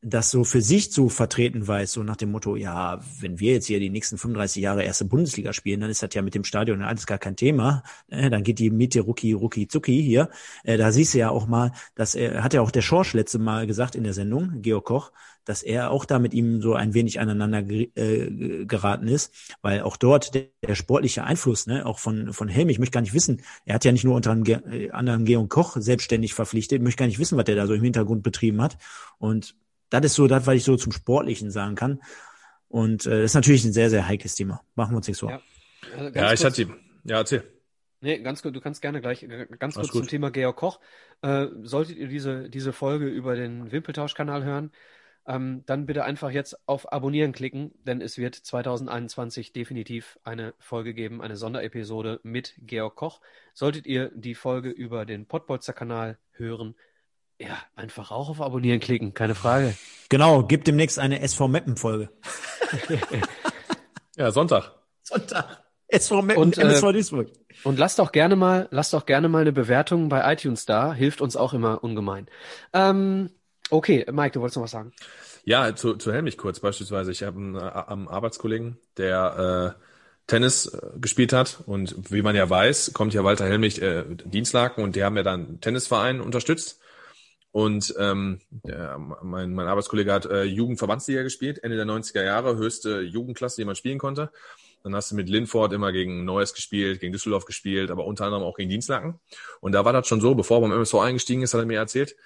das 0.04 0.32
so 0.32 0.42
für 0.42 0.60
sich 0.60 0.90
zu 0.90 1.08
vertreten 1.08 1.66
weiß, 1.66 1.92
so 1.92 2.02
nach 2.02 2.16
dem 2.16 2.32
Motto, 2.32 2.56
ja, 2.56 3.00
wenn 3.20 3.38
wir 3.38 3.52
jetzt 3.52 3.66
hier 3.66 3.78
die 3.78 3.88
nächsten 3.88 4.18
35 4.18 4.60
Jahre 4.60 4.82
erste 4.82 5.04
Bundesliga 5.04 5.52
spielen, 5.52 5.80
dann 5.80 5.90
ist 5.90 6.02
das 6.02 6.12
ja 6.12 6.22
mit 6.22 6.34
dem 6.34 6.42
Stadion 6.42 6.82
alles 6.82 7.06
gar 7.06 7.18
kein 7.18 7.36
Thema. 7.36 7.84
Äh, 8.08 8.28
dann 8.28 8.42
geht 8.42 8.58
die 8.58 8.70
Miete 8.70 9.00
rucki, 9.00 9.32
rucki, 9.32 9.68
zucki 9.68 10.02
hier. 10.02 10.28
Äh, 10.64 10.76
da 10.76 10.90
siehst 10.90 11.14
du 11.14 11.18
ja 11.18 11.30
auch 11.30 11.46
mal, 11.46 11.70
dass 11.94 12.16
er, 12.16 12.42
hat 12.42 12.52
ja 12.52 12.62
auch 12.62 12.72
der 12.72 12.82
Schorsch 12.82 13.14
letzte 13.14 13.38
Mal 13.38 13.68
gesagt 13.68 13.94
in 13.94 14.02
der 14.02 14.12
Sendung, 14.12 14.60
Georg 14.60 14.84
Koch, 14.84 15.12
dass 15.44 15.62
er 15.62 15.92
auch 15.92 16.04
da 16.04 16.18
mit 16.18 16.34
ihm 16.34 16.60
so 16.62 16.74
ein 16.74 16.94
wenig 16.94 17.20
aneinander 17.20 17.58
äh, 17.60 18.64
geraten 18.64 19.06
ist, 19.06 19.32
weil 19.60 19.82
auch 19.82 19.96
dort 19.96 20.34
der, 20.34 20.46
der, 20.66 20.74
sportliche 20.74 21.22
Einfluss, 21.22 21.68
ne, 21.68 21.86
auch 21.86 22.00
von, 22.00 22.32
von 22.32 22.48
Helm, 22.48 22.68
ich 22.70 22.80
möchte 22.80 22.94
gar 22.94 23.02
nicht 23.02 23.14
wissen, 23.14 23.42
er 23.64 23.76
hat 23.76 23.84
ja 23.84 23.92
nicht 23.92 24.04
nur 24.04 24.16
unter 24.16 24.32
anderem 24.32 25.24
Georg 25.24 25.48
Koch 25.48 25.76
selbstständig 25.78 26.34
verpflichtet, 26.34 26.78
ich 26.78 26.82
möchte 26.82 26.98
gar 26.98 27.06
nicht 27.06 27.18
wissen, 27.20 27.38
was 27.38 27.44
der 27.44 27.56
da 27.56 27.66
so 27.66 27.74
im 27.74 27.82
Hintergrund 27.82 28.22
betrieben 28.24 28.60
hat. 28.60 28.78
Und 29.18 29.54
das 30.00 30.12
ist 30.12 30.14
so 30.14 30.26
das, 30.26 30.46
was 30.46 30.54
ich 30.54 30.64
so 30.64 30.76
zum 30.76 30.92
Sportlichen 30.92 31.50
sagen 31.50 31.74
kann. 31.74 32.00
Und 32.68 33.06
äh, 33.06 33.10
das 33.10 33.32
ist 33.32 33.34
natürlich 33.34 33.64
ein 33.64 33.72
sehr, 33.72 33.90
sehr 33.90 34.08
heikles 34.08 34.34
Thema. 34.34 34.62
Machen 34.74 34.92
wir 34.92 34.96
uns 34.98 35.06
nichts 35.06 35.20
vor. 35.20 35.30
Ja, 35.30 35.40
also 35.96 36.18
ja 36.18 36.32
ich 36.32 36.44
hatte 36.44 36.68
Ja, 37.04 37.18
erzähl. 37.18 37.44
Nee, 38.00 38.18
ganz 38.18 38.42
gut, 38.42 38.56
du 38.56 38.60
kannst 38.60 38.82
gerne 38.82 39.00
gleich 39.00 39.26
ganz 39.58 39.76
kurz 39.76 39.92
zum 39.92 40.08
Thema 40.08 40.30
Georg 40.30 40.56
Koch. 40.56 40.80
Äh, 41.22 41.46
solltet 41.62 41.98
ihr 41.98 42.08
diese, 42.08 42.50
diese 42.50 42.72
Folge 42.72 43.06
über 43.06 43.36
den 43.36 43.70
Wimpeltausch-Kanal 43.70 44.42
hören, 44.42 44.72
ähm, 45.26 45.62
dann 45.66 45.86
bitte 45.86 46.04
einfach 46.04 46.30
jetzt 46.30 46.68
auf 46.68 46.92
Abonnieren 46.92 47.32
klicken, 47.32 47.72
denn 47.84 48.00
es 48.00 48.18
wird 48.18 48.34
2021 48.34 49.52
definitiv 49.52 50.18
eine 50.24 50.54
Folge 50.58 50.94
geben, 50.94 51.22
eine 51.22 51.36
Sonderepisode 51.36 52.18
mit 52.24 52.54
Georg 52.58 52.96
Koch. 52.96 53.20
Solltet 53.54 53.86
ihr 53.86 54.10
die 54.14 54.34
Folge 54.34 54.70
über 54.70 55.06
den 55.06 55.26
Pottbolzer-Kanal 55.26 56.18
hören, 56.32 56.74
ja, 57.42 57.58
einfach 57.76 58.10
auch 58.10 58.28
auf 58.28 58.40
Abonnieren 58.40 58.80
klicken, 58.80 59.14
keine 59.14 59.34
Frage. 59.34 59.74
Genau, 60.08 60.42
gibt 60.42 60.66
demnächst 60.66 60.98
eine 60.98 61.20
SV 61.20 61.48
Meppen 61.48 61.76
Folge. 61.76 62.10
ja, 64.16 64.30
Sonntag. 64.30 64.72
Sonntag. 65.02 65.62
SV 65.88 66.22
Meppen, 66.22 66.42
und, 66.42 66.58
MSV 66.58 66.84
äh, 66.84 66.92
Duisburg. 66.92 67.28
Und 67.64 67.78
lasst 67.78 67.98
doch 67.98 68.12
gerne 68.12 68.36
mal, 68.36 68.68
lasst 68.70 68.92
doch 68.92 69.06
gerne 69.06 69.28
mal 69.28 69.40
eine 69.40 69.52
Bewertung 69.52 70.08
bei 70.08 70.32
iTunes 70.32 70.64
da, 70.64 70.94
hilft 70.94 71.20
uns 71.20 71.36
auch 71.36 71.52
immer 71.52 71.82
ungemein. 71.84 72.28
Ähm, 72.72 73.30
okay, 73.70 74.06
Mike, 74.10 74.32
du 74.32 74.40
wolltest 74.40 74.56
noch 74.56 74.64
was 74.64 74.70
sagen? 74.70 74.92
Ja, 75.44 75.74
zu, 75.74 75.96
zu 75.96 76.12
Helmich 76.12 76.38
kurz 76.38 76.60
beispielsweise. 76.60 77.10
Ich 77.10 77.22
habe 77.22 77.38
einen, 77.38 77.56
äh, 77.56 77.60
einen 77.60 78.08
Arbeitskollegen, 78.08 78.78
der 78.96 79.76
äh, 79.76 79.82
Tennis 80.26 80.66
äh, 80.66 80.98
gespielt 81.00 81.32
hat. 81.32 81.58
Und 81.66 82.10
wie 82.10 82.22
man 82.22 82.36
ja 82.36 82.48
weiß, 82.48 82.92
kommt 82.94 83.12
ja 83.14 83.24
Walter 83.24 83.46
Helmich 83.46 83.82
äh, 83.82 84.04
Dienstlaken 84.24 84.84
und 84.84 84.96
die 84.96 85.04
haben 85.04 85.16
ja 85.16 85.22
dann 85.22 85.60
Tennisverein 85.60 86.20
unterstützt. 86.20 86.81
Und 87.52 87.94
ähm, 87.98 88.40
der, 88.50 88.98
mein, 88.98 89.52
mein 89.52 89.66
Arbeitskollege 89.66 90.12
hat 90.12 90.24
äh, 90.24 90.44
Jugendverbandsliga 90.44 91.22
gespielt, 91.22 91.62
Ende 91.62 91.76
der 91.76 91.84
90er 91.84 92.24
Jahre, 92.24 92.56
höchste 92.56 93.02
Jugendklasse, 93.02 93.60
die 93.60 93.66
man 93.66 93.76
spielen 93.76 93.98
konnte. 93.98 94.30
Dann 94.82 94.94
hast 94.96 95.10
du 95.10 95.14
mit 95.14 95.28
Linford 95.28 95.72
immer 95.74 95.92
gegen 95.92 96.24
Neues 96.24 96.54
gespielt, 96.54 97.00
gegen 97.00 97.12
Düsseldorf 97.12 97.44
gespielt, 97.44 97.90
aber 97.90 98.06
unter 98.06 98.24
anderem 98.24 98.42
auch 98.42 98.56
gegen 98.56 98.70
Dienstlaken. 98.70 99.20
Und 99.60 99.72
da 99.72 99.84
war 99.84 99.92
das 99.92 100.08
schon 100.08 100.20
so, 100.20 100.34
bevor 100.34 100.58
er 100.58 100.60
beim 100.62 100.72
MSV 100.72 100.94
eingestiegen 100.94 101.42
ist, 101.42 101.52
hat 101.52 101.60
er 101.60 101.66
mir 101.66 101.78
erzählt, 101.78 102.16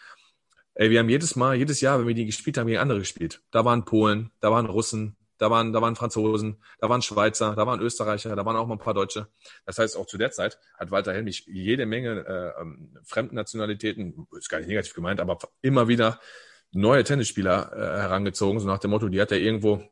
ey, 0.74 0.90
wir 0.90 1.00
haben 1.00 1.08
jedes 1.08 1.34
Mal, 1.34 1.56
jedes 1.56 1.80
Jahr, 1.80 1.98
wenn 1.98 2.06
wir 2.06 2.14
die 2.14 2.26
gespielt 2.26 2.56
haben, 2.56 2.68
gegen 2.68 2.78
andere 2.78 3.00
gespielt. 3.00 3.42
Da 3.50 3.64
waren 3.64 3.84
Polen, 3.84 4.30
da 4.40 4.52
waren 4.52 4.66
Russen, 4.66 5.15
da 5.38 5.50
waren, 5.50 5.72
da 5.72 5.80
waren 5.82 5.96
Franzosen, 5.96 6.62
da 6.80 6.88
waren 6.88 7.02
Schweizer, 7.02 7.54
da 7.54 7.66
waren 7.66 7.80
Österreicher, 7.80 8.34
da 8.34 8.44
waren 8.44 8.56
auch 8.56 8.66
mal 8.66 8.74
ein 8.74 8.78
paar 8.78 8.94
Deutsche. 8.94 9.28
Das 9.64 9.78
heißt, 9.78 9.96
auch 9.96 10.06
zu 10.06 10.18
der 10.18 10.30
Zeit 10.30 10.58
hat 10.78 10.90
Walter 10.90 11.12
Helmich 11.12 11.44
jede 11.46 11.86
Menge 11.86 12.24
äh, 12.26 12.60
ähm, 12.60 12.96
Fremdnationalitäten, 13.04 14.26
ist 14.36 14.48
gar 14.48 14.58
nicht 14.58 14.68
negativ 14.68 14.94
gemeint, 14.94 15.20
aber 15.20 15.38
immer 15.62 15.88
wieder 15.88 16.20
neue 16.72 17.04
Tennisspieler 17.04 17.72
äh, 17.72 18.00
herangezogen, 18.00 18.60
so 18.60 18.66
nach 18.66 18.78
dem 18.78 18.90
Motto, 18.90 19.08
die 19.08 19.20
hat 19.20 19.32
er 19.32 19.38
irgendwo 19.38 19.82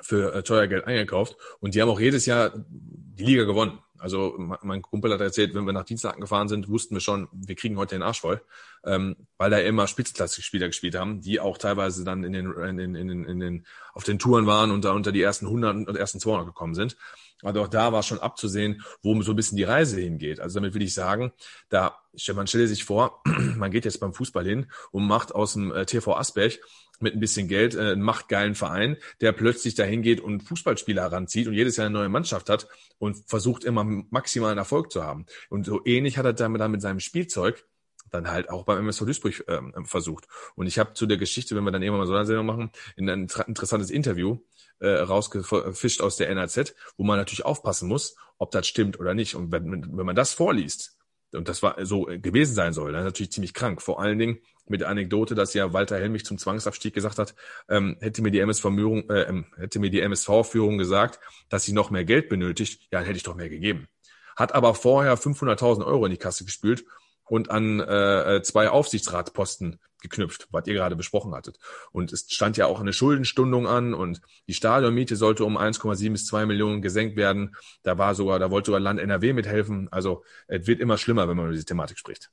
für 0.00 0.34
äh, 0.34 0.42
teuer 0.42 0.66
Geld 0.66 0.86
eingekauft 0.86 1.36
und 1.60 1.74
die 1.74 1.82
haben 1.82 1.88
auch 1.88 2.00
jedes 2.00 2.26
Jahr 2.26 2.52
die 2.68 3.24
Liga 3.24 3.44
gewonnen. 3.44 3.78
Also 4.02 4.34
mein 4.62 4.82
Kumpel 4.82 5.12
hat 5.12 5.20
erzählt, 5.20 5.54
wenn 5.54 5.64
wir 5.64 5.72
nach 5.72 5.84
Dienstlaken 5.84 6.20
gefahren 6.20 6.48
sind, 6.48 6.68
wussten 6.68 6.96
wir 6.96 7.00
schon, 7.00 7.28
wir 7.30 7.54
kriegen 7.54 7.76
heute 7.76 7.94
den 7.94 8.02
Arsch 8.02 8.20
voll, 8.20 8.42
ähm, 8.84 9.14
weil 9.38 9.48
da 9.50 9.58
immer 9.58 9.86
Spitzklasse-Spieler 9.86 10.66
gespielt 10.66 10.96
haben, 10.96 11.20
die 11.20 11.38
auch 11.38 11.56
teilweise 11.56 12.02
dann 12.02 12.24
in 12.24 12.32
den, 12.32 12.52
in 12.52 12.96
in 12.96 13.08
den, 13.08 13.24
in 13.24 13.38
den, 13.38 13.66
auf 13.94 14.02
den 14.02 14.18
Touren 14.18 14.44
waren 14.46 14.72
und 14.72 14.84
da 14.84 14.90
unter 14.90 15.12
die 15.12 15.22
ersten 15.22 15.46
100 15.46 15.86
und 15.86 15.96
ersten 15.96 16.18
200 16.18 16.48
gekommen 16.48 16.74
sind. 16.74 16.96
Also 17.42 17.62
auch 17.62 17.68
da 17.68 17.92
war 17.92 18.02
schon 18.02 18.20
abzusehen, 18.20 18.82
wo 19.02 19.20
so 19.22 19.32
ein 19.32 19.36
bisschen 19.36 19.56
die 19.56 19.64
Reise 19.64 20.00
hingeht. 20.00 20.40
Also 20.40 20.60
damit 20.60 20.74
will 20.74 20.82
ich 20.82 20.94
sagen, 20.94 21.32
da, 21.68 21.98
man 22.34 22.46
stelle 22.46 22.66
sich 22.66 22.84
vor, 22.84 23.22
man 23.56 23.70
geht 23.70 23.84
jetzt 23.84 24.00
beim 24.00 24.14
Fußball 24.14 24.44
hin 24.44 24.66
und 24.90 25.06
macht 25.06 25.34
aus 25.34 25.54
dem 25.54 25.72
äh, 25.72 25.86
TV 25.86 26.16
Asberg 26.16 26.58
mit 27.00 27.14
ein 27.14 27.20
bisschen 27.20 27.48
Geld 27.48 27.74
äh, 27.74 27.92
einen 27.92 28.02
machtgeilen 28.02 28.54
Verein, 28.54 28.96
der 29.20 29.32
plötzlich 29.32 29.74
dahin 29.74 30.02
geht 30.02 30.20
und 30.20 30.42
Fußballspieler 30.42 31.02
heranzieht 31.02 31.48
und 31.48 31.54
jedes 31.54 31.76
Jahr 31.76 31.86
eine 31.86 31.98
neue 31.98 32.08
Mannschaft 32.08 32.48
hat 32.48 32.68
und 32.98 33.16
versucht 33.26 33.64
immer 33.64 33.84
maximalen 33.84 34.58
Erfolg 34.58 34.92
zu 34.92 35.02
haben. 35.02 35.26
Und 35.50 35.66
so 35.66 35.80
ähnlich 35.84 36.18
hat 36.18 36.24
er 36.24 36.32
damit 36.32 36.60
dann 36.60 36.70
mit 36.70 36.80
seinem 36.80 37.00
Spielzeug 37.00 37.64
dann 38.12 38.30
halt 38.30 38.50
auch 38.50 38.64
beim 38.64 38.78
MSV 38.78 39.06
Duisburg 39.06 39.44
ähm, 39.48 39.72
versucht. 39.86 40.28
Und 40.54 40.66
ich 40.66 40.78
habe 40.78 40.92
zu 40.92 41.06
der 41.06 41.16
Geschichte, 41.16 41.56
wenn 41.56 41.64
wir 41.64 41.70
dann 41.70 41.82
irgendwann 41.82 42.00
mal 42.00 42.06
so 42.06 42.14
eine 42.14 42.26
Sendung 42.26 42.46
machen, 42.46 42.70
in 42.96 43.08
ein 43.08 43.28
interessantes 43.46 43.90
Interview 43.90 44.38
äh, 44.82 45.00
rausgefischt 45.00 46.00
aus 46.00 46.16
der 46.16 46.28
NRZ, 46.28 46.74
wo 46.96 47.04
man 47.04 47.16
natürlich 47.16 47.44
aufpassen 47.44 47.88
muss, 47.88 48.16
ob 48.38 48.50
das 48.50 48.66
stimmt 48.66 48.98
oder 48.98 49.14
nicht. 49.14 49.34
Und 49.34 49.52
wenn, 49.52 49.96
wenn 49.96 50.06
man 50.06 50.16
das 50.16 50.32
vorliest, 50.34 50.98
und 51.32 51.48
das 51.48 51.62
war 51.62 51.84
so 51.86 52.02
gewesen 52.02 52.54
sein 52.54 52.72
soll, 52.72 52.92
dann 52.92 53.04
natürlich 53.04 53.32
ziemlich 53.32 53.54
krank. 53.54 53.80
Vor 53.80 54.00
allen 54.00 54.18
Dingen 54.18 54.38
mit 54.66 54.80
der 54.80 54.88
Anekdote, 54.88 55.34
dass 55.34 55.54
ja 55.54 55.72
Walter 55.72 55.98
Helmich 55.98 56.24
zum 56.24 56.36
Zwangsabstieg 56.36 56.94
gesagt 56.94 57.18
hat, 57.18 57.34
ähm, 57.68 57.96
hätte 58.00 58.22
mir 58.22 58.30
die 58.30 58.40
MSV-Führung 58.40 59.08
äh, 59.08 59.22
ähm, 59.22 59.46
hätte 59.56 59.78
mir 59.78 59.90
die 59.90 60.00
MSV-Führung 60.00 60.78
gesagt, 60.78 61.20
dass 61.48 61.64
sie 61.64 61.72
noch 61.72 61.90
mehr 61.90 62.04
Geld 62.04 62.28
benötigt, 62.28 62.82
ja, 62.90 62.98
dann 62.98 63.06
hätte 63.06 63.16
ich 63.16 63.22
doch 63.22 63.34
mehr 63.34 63.48
gegeben. 63.48 63.88
Hat 64.36 64.54
aber 64.54 64.74
vorher 64.74 65.16
500.000 65.16 65.84
Euro 65.86 66.04
in 66.04 66.10
die 66.10 66.18
Kasse 66.18 66.44
gespült 66.44 66.84
und 67.24 67.50
an 67.50 67.80
äh, 67.80 68.36
äh, 68.36 68.42
zwei 68.42 68.68
Aufsichtsratsposten 68.68 69.78
geknüpft, 70.02 70.48
was 70.50 70.66
ihr 70.66 70.74
gerade 70.74 70.96
besprochen 70.96 71.34
hattet. 71.34 71.58
Und 71.92 72.12
es 72.12 72.26
stand 72.28 72.56
ja 72.58 72.66
auch 72.66 72.80
eine 72.80 72.92
Schuldenstundung 72.92 73.66
an 73.66 73.94
und 73.94 74.20
die 74.46 74.54
Stadionmiete 74.54 75.16
sollte 75.16 75.44
um 75.44 75.56
1,7 75.56 76.12
bis 76.12 76.26
2 76.26 76.44
Millionen 76.46 76.82
gesenkt 76.82 77.16
werden. 77.16 77.56
Da 77.82 77.96
war 77.96 78.14
sogar, 78.14 78.38
da 78.38 78.50
wollte 78.50 78.66
sogar 78.66 78.80
Land 78.80 79.00
NRW 79.00 79.32
mithelfen. 79.32 79.88
Also 79.90 80.24
es 80.48 80.66
wird 80.66 80.80
immer 80.80 80.98
schlimmer, 80.98 81.28
wenn 81.28 81.36
man 81.36 81.46
über 81.46 81.54
diese 81.54 81.64
Thematik 81.64 81.98
spricht. 81.98 82.30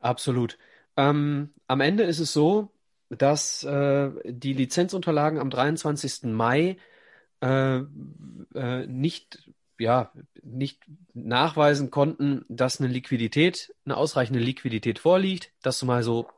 Absolut. 0.00 0.58
Ähm, 0.96 1.54
am 1.68 1.80
Ende 1.80 2.02
ist 2.02 2.18
es 2.18 2.32
so, 2.32 2.70
dass 3.08 3.62
äh, 3.64 4.10
die 4.24 4.52
Lizenzunterlagen 4.52 5.38
am 5.38 5.50
23. 5.50 6.24
Mai 6.24 6.76
äh, 7.40 7.78
äh, 8.54 8.86
nicht 8.86 9.50
ja, 9.82 10.12
nicht 10.42 10.80
nachweisen 11.12 11.90
konnten, 11.90 12.44
dass 12.48 12.80
eine 12.80 12.88
Liquidität, 12.88 13.74
eine 13.84 13.96
ausreichende 13.96 14.40
Liquidität 14.40 14.98
vorliegt. 14.98 15.50
Das 15.62 15.82
mal 15.82 16.02
so 16.02 16.28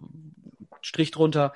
Strich 0.81 1.11
drunter. 1.11 1.53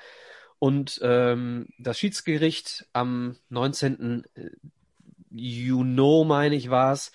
Und 0.59 0.99
ähm, 1.03 1.67
das 1.77 1.99
Schiedsgericht 1.99 2.87
am 2.93 3.37
19. 3.49 4.25
Juni, 5.31 6.25
meine 6.25 6.55
ich, 6.55 6.69
war 6.69 6.93
es, 6.93 7.11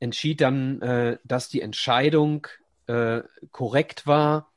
entschied 0.00 0.40
dann, 0.40 0.80
äh, 0.82 1.18
dass 1.24 1.48
die 1.48 1.60
Entscheidung 1.60 2.46
äh, 2.86 3.22
korrekt 3.50 4.06
war 4.06 4.52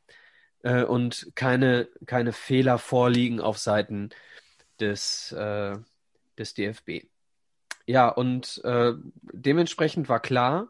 äh, 0.63 0.83
und 0.83 1.31
keine, 1.35 1.87
keine 2.05 2.33
Fehler 2.33 2.77
vorliegen 2.77 3.41
auf 3.41 3.57
Seiten 3.57 4.09
des, 4.79 5.31
äh, 5.33 5.77
des 6.37 6.53
DFB. 6.53 7.05
Ja, 7.87 8.09
und 8.09 8.61
äh, 8.63 8.93
dementsprechend 9.31 10.09
war 10.09 10.19
klar, 10.19 10.69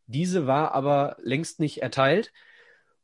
diese 0.07 0.47
war 0.47 0.73
aber 0.73 1.17
längst 1.21 1.59
nicht 1.59 1.81
erteilt. 1.81 2.33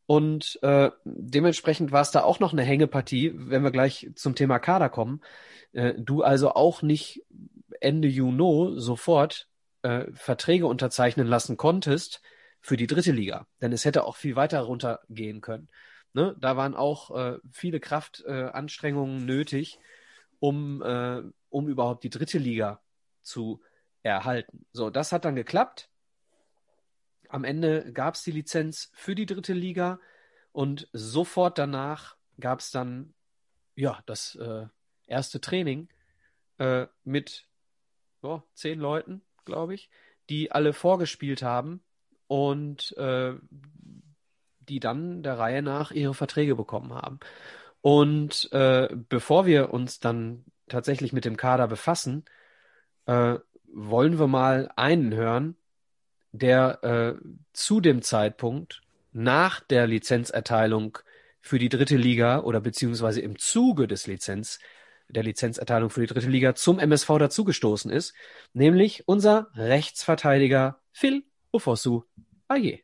Und 0.09 0.57
äh, 0.63 0.89
dementsprechend 1.03 1.91
war 1.91 2.01
es 2.01 2.09
da 2.09 2.23
auch 2.23 2.39
noch 2.39 2.51
eine 2.51 2.63
Hängepartie, 2.63 3.31
wenn 3.35 3.61
wir 3.61 3.69
gleich 3.69 4.09
zum 4.15 4.33
Thema 4.33 4.57
Kader 4.57 4.89
kommen. 4.89 5.21
Äh, 5.71 5.93
du 5.99 6.23
also 6.23 6.53
auch 6.53 6.81
nicht 6.81 7.23
Ende 7.79 8.07
Juni 8.07 8.79
sofort 8.79 9.47
äh, 9.83 10.05
Verträge 10.13 10.65
unterzeichnen 10.65 11.27
lassen 11.27 11.57
konntest 11.57 12.23
für 12.59 12.75
die 12.75 12.87
dritte 12.87 13.11
Liga. 13.11 13.45
Denn 13.61 13.71
es 13.71 13.85
hätte 13.85 14.03
auch 14.03 14.15
viel 14.15 14.35
weiter 14.35 14.61
runtergehen 14.61 15.41
können. 15.41 15.69
Ne? 16.13 16.35
Da 16.39 16.57
waren 16.57 16.75
auch 16.75 17.15
äh, 17.15 17.37
viele 17.51 17.79
Kraftanstrengungen 17.79 19.21
äh, 19.21 19.25
nötig, 19.25 19.77
um, 20.39 20.81
äh, 20.81 21.21
um 21.49 21.69
überhaupt 21.69 22.03
die 22.03 22.09
dritte 22.09 22.39
Liga 22.39 22.81
zu 23.21 23.61
erhalten. 24.01 24.65
So, 24.73 24.89
das 24.89 25.11
hat 25.11 25.23
dann 25.25 25.35
geklappt. 25.35 25.88
Am 27.29 27.43
Ende 27.43 27.93
gab 27.93 28.15
es 28.15 28.23
die 28.23 28.31
Lizenz 28.31 28.91
für 28.93 29.15
die 29.15 29.27
dritte 29.27 29.53
Liga 29.53 29.99
und 30.51 30.89
sofort 30.93 31.57
danach 31.57 32.17
gab 32.39 32.59
es 32.59 32.71
dann 32.71 33.13
ja 33.75 34.01
das 34.07 34.35
äh, 34.35 34.65
erste 35.05 35.39
Training 35.39 35.89
äh, 36.57 36.87
mit 37.03 37.47
oh, 38.23 38.41
zehn 38.53 38.79
Leuten, 38.79 39.21
glaube 39.45 39.75
ich, 39.75 39.89
die 40.29 40.51
alle 40.51 40.73
vorgespielt 40.73 41.43
haben 41.43 41.83
und 42.27 42.97
äh, 42.97 43.35
die 44.59 44.79
dann 44.79 45.21
der 45.21 45.37
Reihe 45.37 45.61
nach 45.61 45.91
ihre 45.91 46.15
Verträge 46.15 46.55
bekommen 46.55 46.93
haben. 46.93 47.19
Und 47.81 48.51
äh, 48.51 48.89
bevor 49.07 49.45
wir 49.45 49.71
uns 49.71 49.99
dann 49.99 50.45
tatsächlich 50.67 51.13
mit 51.13 51.25
dem 51.25 51.37
Kader 51.37 51.67
befassen, 51.67 52.25
äh, 53.05 53.37
wollen 53.71 54.17
wir 54.17 54.27
mal 54.27 54.71
einen 54.75 55.13
hören, 55.13 55.55
der 56.31 56.83
äh, 56.83 57.23
zu 57.53 57.81
dem 57.81 58.01
Zeitpunkt 58.01 58.81
nach 59.11 59.59
der 59.61 59.87
Lizenzerteilung 59.87 60.97
für 61.41 61.59
die 61.59 61.69
dritte 61.69 61.97
Liga 61.97 62.39
oder 62.41 62.61
beziehungsweise 62.61 63.21
im 63.21 63.37
Zuge 63.37 63.87
des 63.87 64.07
Lizenz, 64.07 64.59
der 65.07 65.23
Lizenzerteilung 65.23 65.89
für 65.89 66.01
die 66.01 66.07
dritte 66.07 66.29
Liga 66.29 66.53
zum 66.53 66.79
MSV 66.79 67.07
dazugestoßen 67.17 67.89
ist, 67.89 68.13
nämlich 68.53 69.07
unser 69.07 69.47
Rechtsverteidiger 69.55 70.79
Phil 70.91 71.23
Ufosu 71.51 72.03
Aye. 72.47 72.81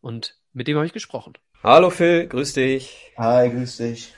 Und 0.00 0.36
mit 0.52 0.68
dem 0.68 0.76
habe 0.76 0.86
ich 0.86 0.92
gesprochen. 0.92 1.34
Hallo 1.62 1.90
Phil, 1.90 2.26
grüß 2.26 2.52
dich. 2.52 3.12
Hi, 3.16 3.48
grüß 3.50 3.76
dich. 3.78 4.14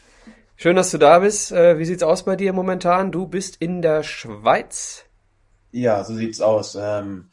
Schön, 0.57 0.77
dass 0.77 0.91
du 0.91 0.99
da 0.99 1.19
bist. 1.19 1.53
Äh, 1.53 1.79
wie 1.79 1.85
sieht's 1.85 2.03
aus 2.03 2.25
bei 2.25 2.35
dir 2.35 2.53
momentan? 2.53 3.13
Du 3.13 3.27
bist 3.27 3.57
in 3.57 3.83
der 3.83 4.03
Schweiz. 4.03 5.05
Ja, 5.71 6.03
so 6.03 6.15
sieht's 6.15 6.41
aus. 6.41 6.77
Ähm, 6.81 7.31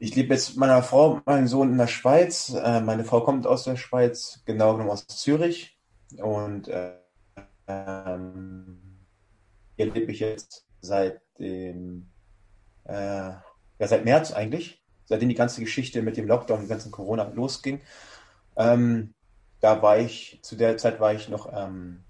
ich 0.00 0.16
lebe 0.16 0.32
jetzt 0.32 0.50
mit 0.50 0.58
meiner 0.58 0.82
Frau 0.82 1.12
und 1.12 1.26
meinem 1.26 1.46
Sohn 1.46 1.70
in 1.70 1.78
der 1.78 1.86
Schweiz. 1.86 2.54
Äh, 2.54 2.80
meine 2.80 3.04
Frau 3.04 3.20
kommt 3.20 3.46
aus 3.46 3.64
der 3.64 3.76
Schweiz, 3.76 4.42
genau 4.46 4.72
genommen 4.72 4.90
aus 4.90 5.06
Zürich. 5.06 5.78
Und 6.16 6.68
äh, 6.68 6.94
ähm, 7.68 8.80
hier 9.76 9.92
lebe 9.92 10.10
ich 10.10 10.20
jetzt 10.20 10.66
seit 10.80 11.20
dem, 11.38 12.08
äh, 12.84 12.94
ja, 12.94 13.42
seit 13.78 14.06
März 14.06 14.32
eigentlich, 14.32 14.82
seitdem 15.04 15.28
die 15.28 15.34
ganze 15.34 15.60
Geschichte 15.60 16.00
mit 16.00 16.16
dem 16.16 16.26
Lockdown, 16.26 16.60
dem 16.60 16.68
ganzen 16.68 16.90
Corona 16.90 17.30
losging. 17.34 17.82
Ähm, 18.56 19.12
da 19.60 19.82
war 19.82 19.98
ich, 19.98 20.40
zu 20.42 20.56
der 20.56 20.78
Zeit 20.78 20.98
war 20.98 21.12
ich 21.12 21.28
noch 21.28 21.52
ähm, 21.54 22.04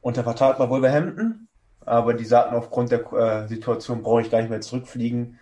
unter 0.00 0.22
Vertrag 0.22 0.56
bei 0.56 0.70
Wolverhampton, 0.70 1.48
aber 1.80 2.14
die 2.14 2.24
sagten, 2.24 2.54
aufgrund 2.54 2.92
der 2.92 3.12
äh, 3.12 3.48
Situation 3.48 4.04
brauche 4.04 4.22
ich 4.22 4.30
gar 4.30 4.40
nicht 4.40 4.50
mehr 4.50 4.60
zurückfliegen 4.60 5.40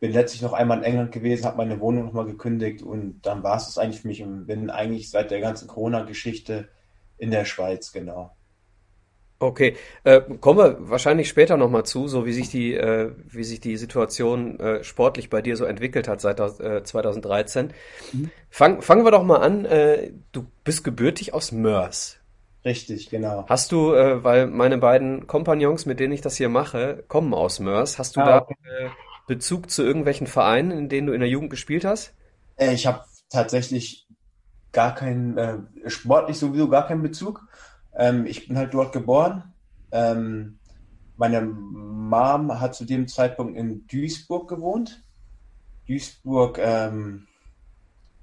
bin 0.00 0.12
letztlich 0.12 0.42
noch 0.42 0.52
einmal 0.52 0.78
in 0.78 0.84
England 0.84 1.12
gewesen, 1.12 1.46
habe 1.46 1.56
meine 1.56 1.80
Wohnung 1.80 2.06
nochmal 2.06 2.26
gekündigt 2.26 2.82
und 2.82 3.20
dann 3.22 3.42
war 3.42 3.56
es 3.56 3.66
das 3.66 3.78
eigentlich 3.78 4.02
für 4.02 4.08
mich 4.08 4.22
und 4.22 4.46
bin 4.46 4.70
eigentlich 4.70 5.10
seit 5.10 5.30
der 5.30 5.40
ganzen 5.40 5.68
Corona-Geschichte 5.68 6.68
in 7.18 7.30
der 7.30 7.44
Schweiz, 7.44 7.92
genau. 7.92 8.36
Okay, 9.38 9.76
äh, 10.04 10.22
kommen 10.40 10.58
wir 10.58 10.76
wahrscheinlich 10.90 11.28
später 11.28 11.58
nochmal 11.58 11.84
zu, 11.84 12.08
so 12.08 12.24
wie 12.24 12.32
sich 12.32 12.48
die, 12.48 12.72
äh, 12.72 13.12
wie 13.28 13.44
sich 13.44 13.60
die 13.60 13.76
Situation 13.76 14.58
äh, 14.60 14.82
sportlich 14.82 15.28
bei 15.28 15.42
dir 15.42 15.58
so 15.58 15.66
entwickelt 15.66 16.08
hat 16.08 16.22
seit 16.22 16.40
äh, 16.40 16.82
2013. 16.82 17.72
Mhm. 18.12 18.30
Fang, 18.48 18.80
fangen 18.80 19.04
wir 19.04 19.10
doch 19.10 19.22
mal 19.22 19.36
an. 19.36 19.66
Äh, 19.66 20.12
du 20.32 20.46
bist 20.64 20.84
gebürtig 20.84 21.34
aus 21.34 21.52
Mörs. 21.52 22.18
Richtig, 22.64 23.10
genau. 23.10 23.44
Hast 23.46 23.72
du, 23.72 23.92
äh, 23.92 24.24
weil 24.24 24.46
meine 24.46 24.78
beiden 24.78 25.26
Kompagnons, 25.26 25.84
mit 25.84 26.00
denen 26.00 26.14
ich 26.14 26.22
das 26.22 26.36
hier 26.36 26.48
mache, 26.48 27.04
kommen 27.06 27.34
aus 27.34 27.60
Mörs, 27.60 27.98
hast 27.98 28.16
du 28.16 28.20
ah, 28.20 28.38
okay. 28.38 28.90
Bezug 29.26 29.70
zu 29.70 29.82
irgendwelchen 29.82 30.26
Vereinen, 30.26 30.70
in 30.70 30.88
denen 30.88 31.08
du 31.08 31.12
in 31.12 31.20
der 31.20 31.28
Jugend 31.28 31.50
gespielt 31.50 31.84
hast? 31.84 32.14
Äh, 32.56 32.72
ich 32.72 32.86
habe 32.86 33.04
tatsächlich 33.28 34.06
gar 34.72 34.94
keinen, 34.94 35.36
äh, 35.36 35.58
sportlich 35.86 36.38
sowieso 36.38 36.68
gar 36.68 36.86
keinen 36.86 37.02
Bezug. 37.02 37.46
Ähm, 37.96 38.26
ich 38.26 38.46
bin 38.46 38.56
halt 38.56 38.74
dort 38.74 38.92
geboren. 38.92 39.54
Ähm, 39.90 40.58
meine 41.16 41.42
Mom 41.42 42.60
hat 42.60 42.74
zu 42.74 42.84
dem 42.84 43.08
Zeitpunkt 43.08 43.56
in 43.56 43.86
Duisburg 43.86 44.48
gewohnt. 44.48 45.02
Duisburg, 45.88 46.58
ähm, 46.58 47.26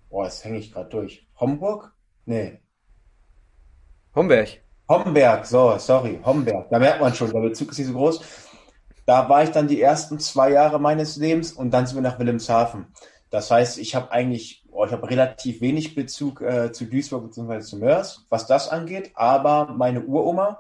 boah, 0.10 0.26
jetzt 0.26 0.44
hänge 0.46 0.60
ich 0.60 0.72
gerade 0.72 0.90
durch. 0.90 1.28
Homburg? 1.40 1.92
Nee. 2.26 2.60
Homberg. 4.16 4.62
Homberg, 4.88 5.46
so, 5.46 5.78
sorry, 5.80 6.20
Homberg. 6.24 6.70
Da 6.70 6.78
merkt 6.78 7.02
man 7.02 7.16
schon, 7.16 7.32
der 7.32 7.40
Bezug 7.40 7.72
ist 7.72 7.80
nicht 7.80 7.88
so 7.88 7.94
groß. 7.94 8.22
Da 9.06 9.28
war 9.30 9.44
ich 9.44 9.52
dann 9.52 9.68
die 9.68 9.82
ersten 9.82 10.20
zwei 10.20 10.52
Jahre 10.52 10.80
meines 10.80 11.18
Lebens 11.18 11.52
und 11.52 11.72
dann 11.72 11.86
sind 11.86 11.98
wir 11.98 12.02
nach 12.02 12.20
Wilhelmshaven. 12.20 12.88
Das 13.30 13.50
heißt, 13.52 13.80
ich 13.80 13.96
habe 13.96 14.12
eigentlich, 14.12 14.64
oh, 14.72 14.86
ich 14.86 14.92
habe 14.92 15.10
relativ 15.10 15.60
wenig 15.60 15.96
Bezug 15.96 16.42
äh, 16.42 16.72
zu 16.72 16.86
Duisburg 16.86 17.24
bzw. 17.24 17.60
zu 17.62 17.78
Mörs, 17.78 18.26
was 18.30 18.46
das 18.46 18.70
angeht, 18.70 19.12
aber 19.16 19.74
meine 19.76 20.04
Uroma 20.04 20.60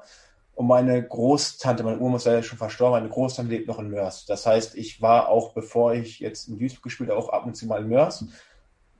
und 0.55 0.67
meine 0.67 1.01
Großtante, 1.01 1.83
meine 1.83 1.97
Uroma 1.97 2.17
ist 2.17 2.25
ja 2.25 2.43
schon 2.43 2.57
verstorben, 2.57 2.99
meine 2.99 3.13
Großtante 3.13 3.51
lebt 3.51 3.67
noch 3.67 3.79
in 3.79 3.89
Mörs. 3.89 4.25
Das 4.25 4.45
heißt, 4.45 4.75
ich 4.75 5.01
war 5.01 5.29
auch, 5.29 5.53
bevor 5.53 5.93
ich 5.93 6.19
jetzt 6.19 6.47
in 6.47 6.59
Duisburg 6.59 6.83
gespielt 6.83 7.09
habe, 7.09 7.19
auch 7.19 7.29
ab 7.29 7.45
und 7.45 7.55
zu 7.55 7.65
mal 7.65 7.81
in 7.81 7.89
Mörs. 7.89 8.25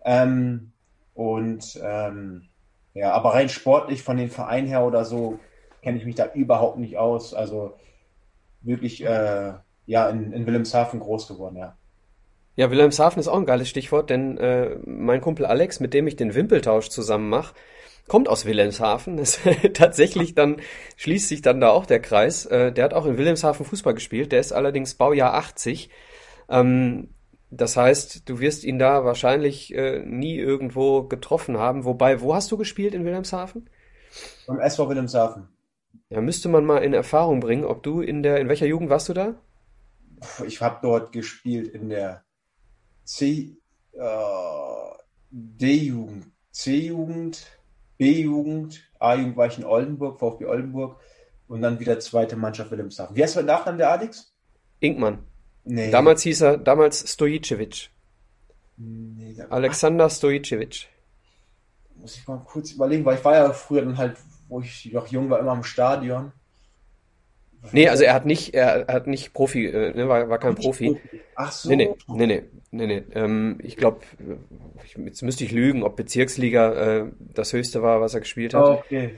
Ähm, 0.05 0.71
und 1.13 1.79
ähm, 1.83 2.49
ja, 2.93 3.11
aber 3.11 3.33
rein 3.33 3.49
sportlich 3.49 4.03
von 4.03 4.17
den 4.17 4.29
Vereinen 4.29 4.67
her 4.67 4.83
oder 4.83 5.03
so 5.03 5.39
kenne 5.81 5.97
ich 5.97 6.05
mich 6.05 6.15
da 6.15 6.31
überhaupt 6.33 6.77
nicht 6.77 6.97
aus. 6.97 7.33
Also 7.33 7.73
wirklich 8.63 9.03
äh, 9.03 9.53
ja, 9.85 10.09
in, 10.09 10.31
in 10.31 10.45
Wilhelmshaven 10.45 10.99
groß 10.99 11.27
geworden, 11.27 11.57
ja. 11.57 11.77
Ja, 12.55 12.69
Wilhelmshaven 12.69 13.19
ist 13.19 13.27
auch 13.27 13.37
ein 13.37 13.47
geiles 13.47 13.67
Stichwort, 13.67 14.09
denn 14.09 14.37
äh, 14.37 14.77
mein 14.85 15.21
Kumpel 15.21 15.45
Alex, 15.45 15.79
mit 15.79 15.93
dem 15.93 16.05
ich 16.05 16.15
den 16.15 16.35
Wimpeltausch 16.35 16.89
zusammen 16.89 17.27
mache, 17.27 17.55
kommt 18.07 18.29
aus 18.29 18.45
Wilhelmshaven. 18.45 19.17
Das, 19.23 19.39
tatsächlich 19.73 20.35
dann 20.35 20.57
schließt 20.97 21.29
sich 21.29 21.41
dann 21.41 21.59
da 21.61 21.69
auch 21.69 21.85
der 21.85 21.99
Kreis. 21.99 22.45
Äh, 22.45 22.71
der 22.71 22.85
hat 22.85 22.93
auch 22.93 23.05
in 23.05 23.17
Wilhelmshaven 23.17 23.65
Fußball 23.65 23.95
gespielt. 23.95 24.31
Der 24.31 24.39
ist 24.39 24.51
allerdings 24.51 24.93
Baujahr 24.93 25.33
80. 25.33 25.89
Ähm, 26.49 27.09
das 27.49 27.77
heißt, 27.77 28.27
du 28.29 28.39
wirst 28.39 28.63
ihn 28.63 28.79
da 28.79 29.05
wahrscheinlich 29.05 29.73
äh, 29.73 30.03
nie 30.05 30.37
irgendwo 30.37 31.03
getroffen 31.03 31.57
haben. 31.57 31.85
Wobei, 31.85 32.21
wo 32.21 32.35
hast 32.35 32.51
du 32.51 32.57
gespielt 32.57 32.93
in 32.93 33.05
Wilhelmshaven? 33.05 33.69
Beim 34.47 34.59
SV 34.59 34.89
Wilhelmshaven. 34.89 35.47
Ja, 36.13 36.21
müsste 36.21 36.47
man 36.47 36.63
mal 36.63 36.83
in 36.83 36.93
Erfahrung 36.93 37.39
bringen, 37.39 37.65
ob 37.65 37.81
du 37.81 38.01
in 38.01 38.21
der, 38.21 38.39
in 38.39 38.47
welcher 38.47 38.67
Jugend 38.67 38.91
warst 38.91 39.09
du 39.09 39.13
da? 39.13 39.33
Ich 40.45 40.61
habe 40.61 40.77
dort 40.83 41.11
gespielt 41.11 41.67
in 41.69 41.89
der 41.89 42.23
C, 43.03 43.57
äh, 43.93 43.99
D-Jugend, 45.31 46.27
C-Jugend, 46.51 47.47
B-Jugend, 47.97 48.87
A-Jugend 48.99 49.37
war 49.37 49.47
ich 49.47 49.57
in 49.57 49.65
Oldenburg, 49.65 50.19
VfB 50.19 50.45
Oldenburg 50.45 50.99
und 51.47 51.63
dann 51.63 51.79
wieder 51.79 51.99
zweite 51.99 52.35
Mannschaft 52.35 52.69
Wilhelmshaven. 52.69 53.15
Wie 53.15 53.23
heißt 53.23 53.37
der 53.37 53.43
Nachname 53.43 53.79
der 53.79 53.91
Alex? 53.91 54.35
Inkmann. 54.81 55.23
Nee. 55.63 55.89
Damals 55.89 56.21
hieß 56.21 56.41
er, 56.41 56.57
damals 56.59 57.11
Stojicevic. 57.11 57.89
Nee, 58.77 59.35
Alexander 59.49 60.11
Stojicevic. 60.11 60.87
muss 61.95 62.17
ich 62.17 62.27
mal 62.27 62.37
kurz 62.45 62.71
überlegen, 62.71 63.03
weil 63.03 63.17
ich 63.17 63.25
war 63.25 63.33
ja 63.33 63.51
früher 63.51 63.81
dann 63.81 63.97
halt, 63.97 64.17
wo 64.53 64.61
ich 64.61 64.91
noch 64.93 65.07
jung 65.07 65.29
war, 65.29 65.39
immer 65.39 65.53
im 65.53 65.63
Stadion. 65.63 66.31
Nee, 67.71 67.87
also 67.87 68.03
er 68.03 68.13
hat 68.13 68.25
nicht, 68.25 68.53
er 68.53 68.85
hat 68.87 69.07
nicht 69.07 69.33
Profi, 69.33 69.65
äh, 69.65 69.93
ne, 69.95 70.07
war, 70.07 70.29
war 70.29 70.37
kein 70.37 70.55
Profi. 70.55 70.99
Ach 71.35 71.51
so. 71.51 71.69
Nee, 71.69 71.77
nee, 71.77 71.95
nee, 72.07 72.25
nee, 72.27 72.43
nee, 72.71 72.87
nee. 72.87 73.03
Ähm, 73.15 73.57
ich 73.63 73.77
glaube, 73.77 74.01
jetzt 74.97 75.21
müsste 75.21 75.45
ich 75.45 75.51
lügen, 75.51 75.83
ob 75.83 75.95
Bezirksliga 75.95 76.73
äh, 76.73 77.05
das 77.19 77.53
höchste 77.53 77.81
war, 77.81 78.01
was 78.01 78.13
er 78.13 78.19
gespielt 78.19 78.53
hat. 78.53 78.63
Oh, 78.65 78.73
okay. 78.73 79.17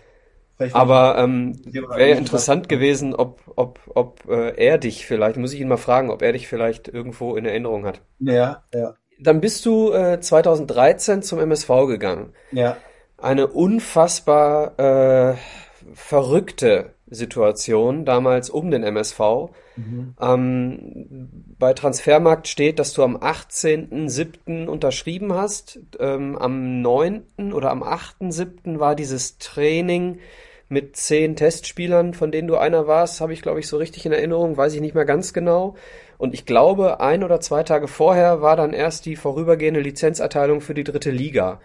Vielleicht 0.57 0.75
Aber 0.75 1.17
ähm, 1.17 1.59
wäre 1.65 2.11
interessant 2.17 2.69
gewesen, 2.69 3.13
ob, 3.13 3.41
ob, 3.55 3.79
ob 3.93 4.23
äh, 4.29 4.55
er 4.55 4.77
dich 4.77 5.05
vielleicht, 5.05 5.35
muss 5.37 5.51
ich 5.51 5.59
ihn 5.59 5.67
mal 5.67 5.75
fragen, 5.77 6.09
ob 6.11 6.21
er 6.21 6.31
dich 6.31 6.47
vielleicht 6.47 6.87
irgendwo 6.87 7.35
in 7.35 7.45
Erinnerung 7.45 7.85
hat. 7.85 8.01
Ja, 8.19 8.63
ja, 8.73 8.95
Dann 9.19 9.41
bist 9.41 9.65
du 9.65 9.91
äh, 9.91 10.21
2013 10.21 11.23
zum 11.23 11.39
MSV 11.39 11.67
gegangen. 11.87 12.33
ja. 12.51 12.77
Eine 13.25 13.47
unfassbar 13.47 14.77
äh, 14.79 15.35
verrückte 15.95 16.91
Situation 17.07 18.05
damals 18.05 18.51
um 18.51 18.69
den 18.69 18.83
MSV. 18.83 19.49
Ähm, 20.21 21.29
bei 21.57 21.73
Transfermarkt 21.73 22.47
steht, 22.47 22.77
dass 22.77 22.93
du 22.93 23.01
am 23.01 23.17
18.07. 23.17 24.67
unterschrieben 24.67 25.33
hast. 25.33 25.79
Ähm, 25.99 26.37
am 26.37 26.83
9. 26.83 27.51
oder 27.51 27.71
am 27.71 27.81
8.07. 27.81 28.77
war 28.77 28.93
dieses 28.93 29.39
Training 29.39 30.19
mit 30.69 30.95
zehn 30.95 31.35
Testspielern, 31.35 32.13
von 32.13 32.31
denen 32.31 32.47
du 32.47 32.57
einer 32.57 32.85
warst, 32.85 33.21
habe 33.21 33.33
ich, 33.33 33.41
glaube 33.41 33.59
ich, 33.59 33.67
so 33.67 33.77
richtig 33.77 34.05
in 34.05 34.11
Erinnerung, 34.11 34.55
weiß 34.55 34.75
ich 34.75 34.81
nicht 34.81 34.93
mehr 34.93 35.05
ganz 35.05 35.33
genau. 35.33 35.73
Und 36.19 36.35
ich 36.35 36.45
glaube, 36.45 36.99
ein 36.99 37.23
oder 37.23 37.39
zwei 37.39 37.63
Tage 37.63 37.87
vorher 37.87 38.43
war 38.43 38.55
dann 38.55 38.71
erst 38.71 39.07
die 39.07 39.15
vorübergehende 39.15 39.79
Lizenzerteilung 39.79 40.61
für 40.61 40.75
die 40.75 40.83
dritte 40.83 41.09
Liga. 41.09 41.59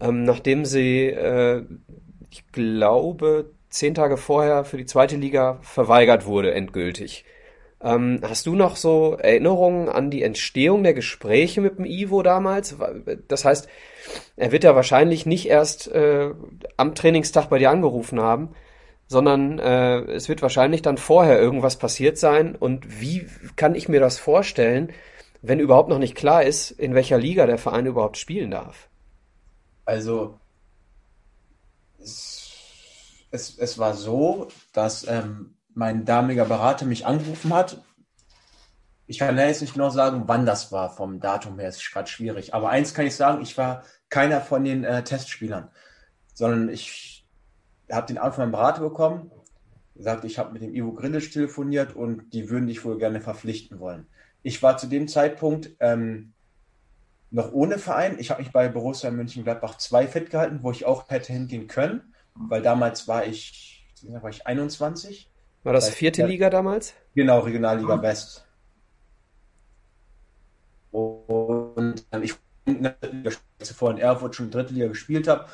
Ähm, 0.00 0.24
nachdem 0.24 0.64
sie, 0.64 1.06
äh, 1.06 1.64
ich 2.30 2.46
glaube, 2.52 3.50
zehn 3.70 3.94
Tage 3.94 4.16
vorher 4.16 4.64
für 4.64 4.76
die 4.76 4.86
zweite 4.86 5.16
Liga 5.16 5.58
verweigert 5.62 6.26
wurde, 6.26 6.54
endgültig. 6.54 7.24
Ähm, 7.84 8.20
hast 8.22 8.46
du 8.46 8.54
noch 8.54 8.76
so 8.76 9.16
Erinnerungen 9.20 9.88
an 9.88 10.10
die 10.10 10.22
Entstehung 10.22 10.82
der 10.82 10.94
Gespräche 10.94 11.60
mit 11.60 11.78
dem 11.78 11.84
Ivo 11.84 12.22
damals? 12.22 12.76
Das 13.28 13.44
heißt, 13.44 13.68
er 14.36 14.52
wird 14.52 14.64
ja 14.64 14.74
wahrscheinlich 14.74 15.26
nicht 15.26 15.46
erst 15.48 15.88
äh, 15.92 16.30
am 16.76 16.94
Trainingstag 16.94 17.50
bei 17.50 17.58
dir 17.58 17.70
angerufen 17.70 18.20
haben, 18.20 18.50
sondern 19.06 19.58
äh, 19.58 20.00
es 20.12 20.28
wird 20.28 20.40
wahrscheinlich 20.40 20.80
dann 20.82 20.96
vorher 20.96 21.38
irgendwas 21.38 21.78
passiert 21.78 22.16
sein. 22.16 22.56
Und 22.56 23.00
wie 23.00 23.26
kann 23.56 23.74
ich 23.74 23.88
mir 23.88 24.00
das 24.00 24.18
vorstellen, 24.18 24.92
wenn 25.42 25.60
überhaupt 25.60 25.90
noch 25.90 25.98
nicht 25.98 26.14
klar 26.14 26.42
ist, 26.42 26.70
in 26.70 26.94
welcher 26.94 27.18
Liga 27.18 27.46
der 27.46 27.58
Verein 27.58 27.84
überhaupt 27.84 28.16
spielen 28.16 28.50
darf? 28.50 28.88
Also, 29.84 30.38
es, 31.98 32.52
es, 33.30 33.58
es 33.58 33.78
war 33.78 33.94
so, 33.94 34.48
dass 34.72 35.06
ähm, 35.06 35.56
mein 35.74 36.04
damaliger 36.04 36.44
Berater 36.44 36.86
mich 36.86 37.06
angerufen 37.06 37.52
hat. 37.52 37.82
Ich 39.06 39.18
kann 39.18 39.36
ja 39.36 39.46
jetzt 39.46 39.60
nicht 39.60 39.74
genau 39.74 39.90
sagen, 39.90 40.24
wann 40.26 40.46
das 40.46 40.72
war, 40.72 40.88
vom 40.90 41.20
Datum 41.20 41.58
her 41.58 41.68
ist 41.68 41.92
gerade 41.92 42.08
schwierig. 42.08 42.54
Aber 42.54 42.70
eins 42.70 42.94
kann 42.94 43.06
ich 43.06 43.16
sagen, 43.16 43.42
ich 43.42 43.58
war 43.58 43.82
keiner 44.08 44.40
von 44.40 44.64
den 44.64 44.84
äh, 44.84 45.04
Testspielern, 45.04 45.68
sondern 46.32 46.68
ich 46.68 47.26
habe 47.90 48.06
den 48.06 48.16
von 48.16 48.32
meinem 48.38 48.52
Berater 48.52 48.80
bekommen, 48.80 49.30
gesagt, 49.94 50.24
ich 50.24 50.38
habe 50.38 50.52
mit 50.52 50.62
dem 50.62 50.74
Ivo 50.74 50.92
Grillisch 50.92 51.30
telefoniert 51.30 51.94
und 51.94 52.32
die 52.32 52.50
würden 52.50 52.66
dich 52.66 52.84
wohl 52.84 52.98
gerne 52.98 53.20
verpflichten 53.20 53.78
wollen. 53.78 54.06
Ich 54.42 54.62
war 54.62 54.76
zu 54.76 54.86
dem 54.86 55.08
Zeitpunkt 55.08 55.70
ähm, 55.80 56.33
noch 57.34 57.52
ohne 57.52 57.78
Verein. 57.78 58.18
Ich 58.20 58.30
habe 58.30 58.42
mich 58.42 58.52
bei 58.52 58.68
Borussia 58.68 59.10
Mönchengladbach 59.10 59.76
2 59.76 60.06
fit 60.06 60.30
gehalten, 60.30 60.60
wo 60.62 60.70
ich 60.70 60.86
auch 60.86 61.08
hätte 61.08 61.32
hingehen 61.32 61.66
können, 61.66 62.14
weil 62.34 62.62
damals 62.62 63.08
war 63.08 63.26
ich, 63.26 63.84
war 64.02 64.30
ich 64.30 64.46
21. 64.46 65.30
War 65.64 65.72
das 65.72 65.88
vierte 65.88 66.24
Liga 66.26 66.48
damals? 66.48 66.94
Genau, 67.14 67.40
Regionalliga 67.40 68.00
West. 68.00 68.46
Und 70.92 72.06
ähm, 72.12 72.22
ich 72.22 72.36
zuvor 73.58 73.90
in 73.90 73.98
Erfurt 73.98 74.36
schon 74.36 74.50
dritte 74.52 74.72
Liga 74.72 74.86
gespielt 74.86 75.26
habe 75.26 75.46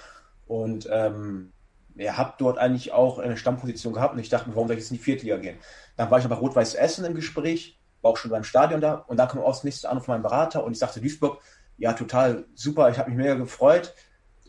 und 0.47 0.87
ähm, 0.93 1.53
ja, 1.97 2.19
habe 2.19 2.35
dort 2.39 2.59
eigentlich 2.59 2.93
auch 2.93 3.19
eine 3.19 3.39
Stammposition 3.39 3.95
gehabt 3.95 4.13
und 4.13 4.21
ich 4.21 4.29
dachte 4.29 4.51
mir, 4.51 4.55
warum 4.55 4.69
soll 4.69 4.77
ich 4.77 4.83
jetzt 4.83 4.91
in 4.91 4.99
die 4.99 5.03
vierte 5.03 5.25
Liga 5.25 5.39
gehen? 5.39 5.57
Dann 5.97 6.11
war 6.11 6.19
ich 6.19 6.25
noch 6.25 6.31
bei 6.31 6.37
Rot-Weiß 6.37 6.75
Essen 6.75 7.07
im 7.07 7.15
Gespräch, 7.15 7.81
war 8.03 8.11
auch 8.11 8.17
schon 8.17 8.31
beim 8.31 8.45
Stadion 8.45 8.83
da 8.83 8.95
und 8.95 9.17
dann 9.17 9.29
kam 9.29 9.41
auch 9.41 9.53
das 9.53 9.65
nächste 9.65 9.89
Anruf 9.89 10.05
von 10.05 10.15
meinem 10.15 10.23
Berater 10.23 10.63
und 10.63 10.73
ich 10.73 10.79
sagte 10.79 11.01
Duisburg, 11.01 11.41
ja 11.81 11.95
total 11.95 12.45
super, 12.55 12.91
ich 12.91 12.99
habe 12.99 13.11
mich 13.11 13.19
mega 13.19 13.35
gefreut 13.35 13.95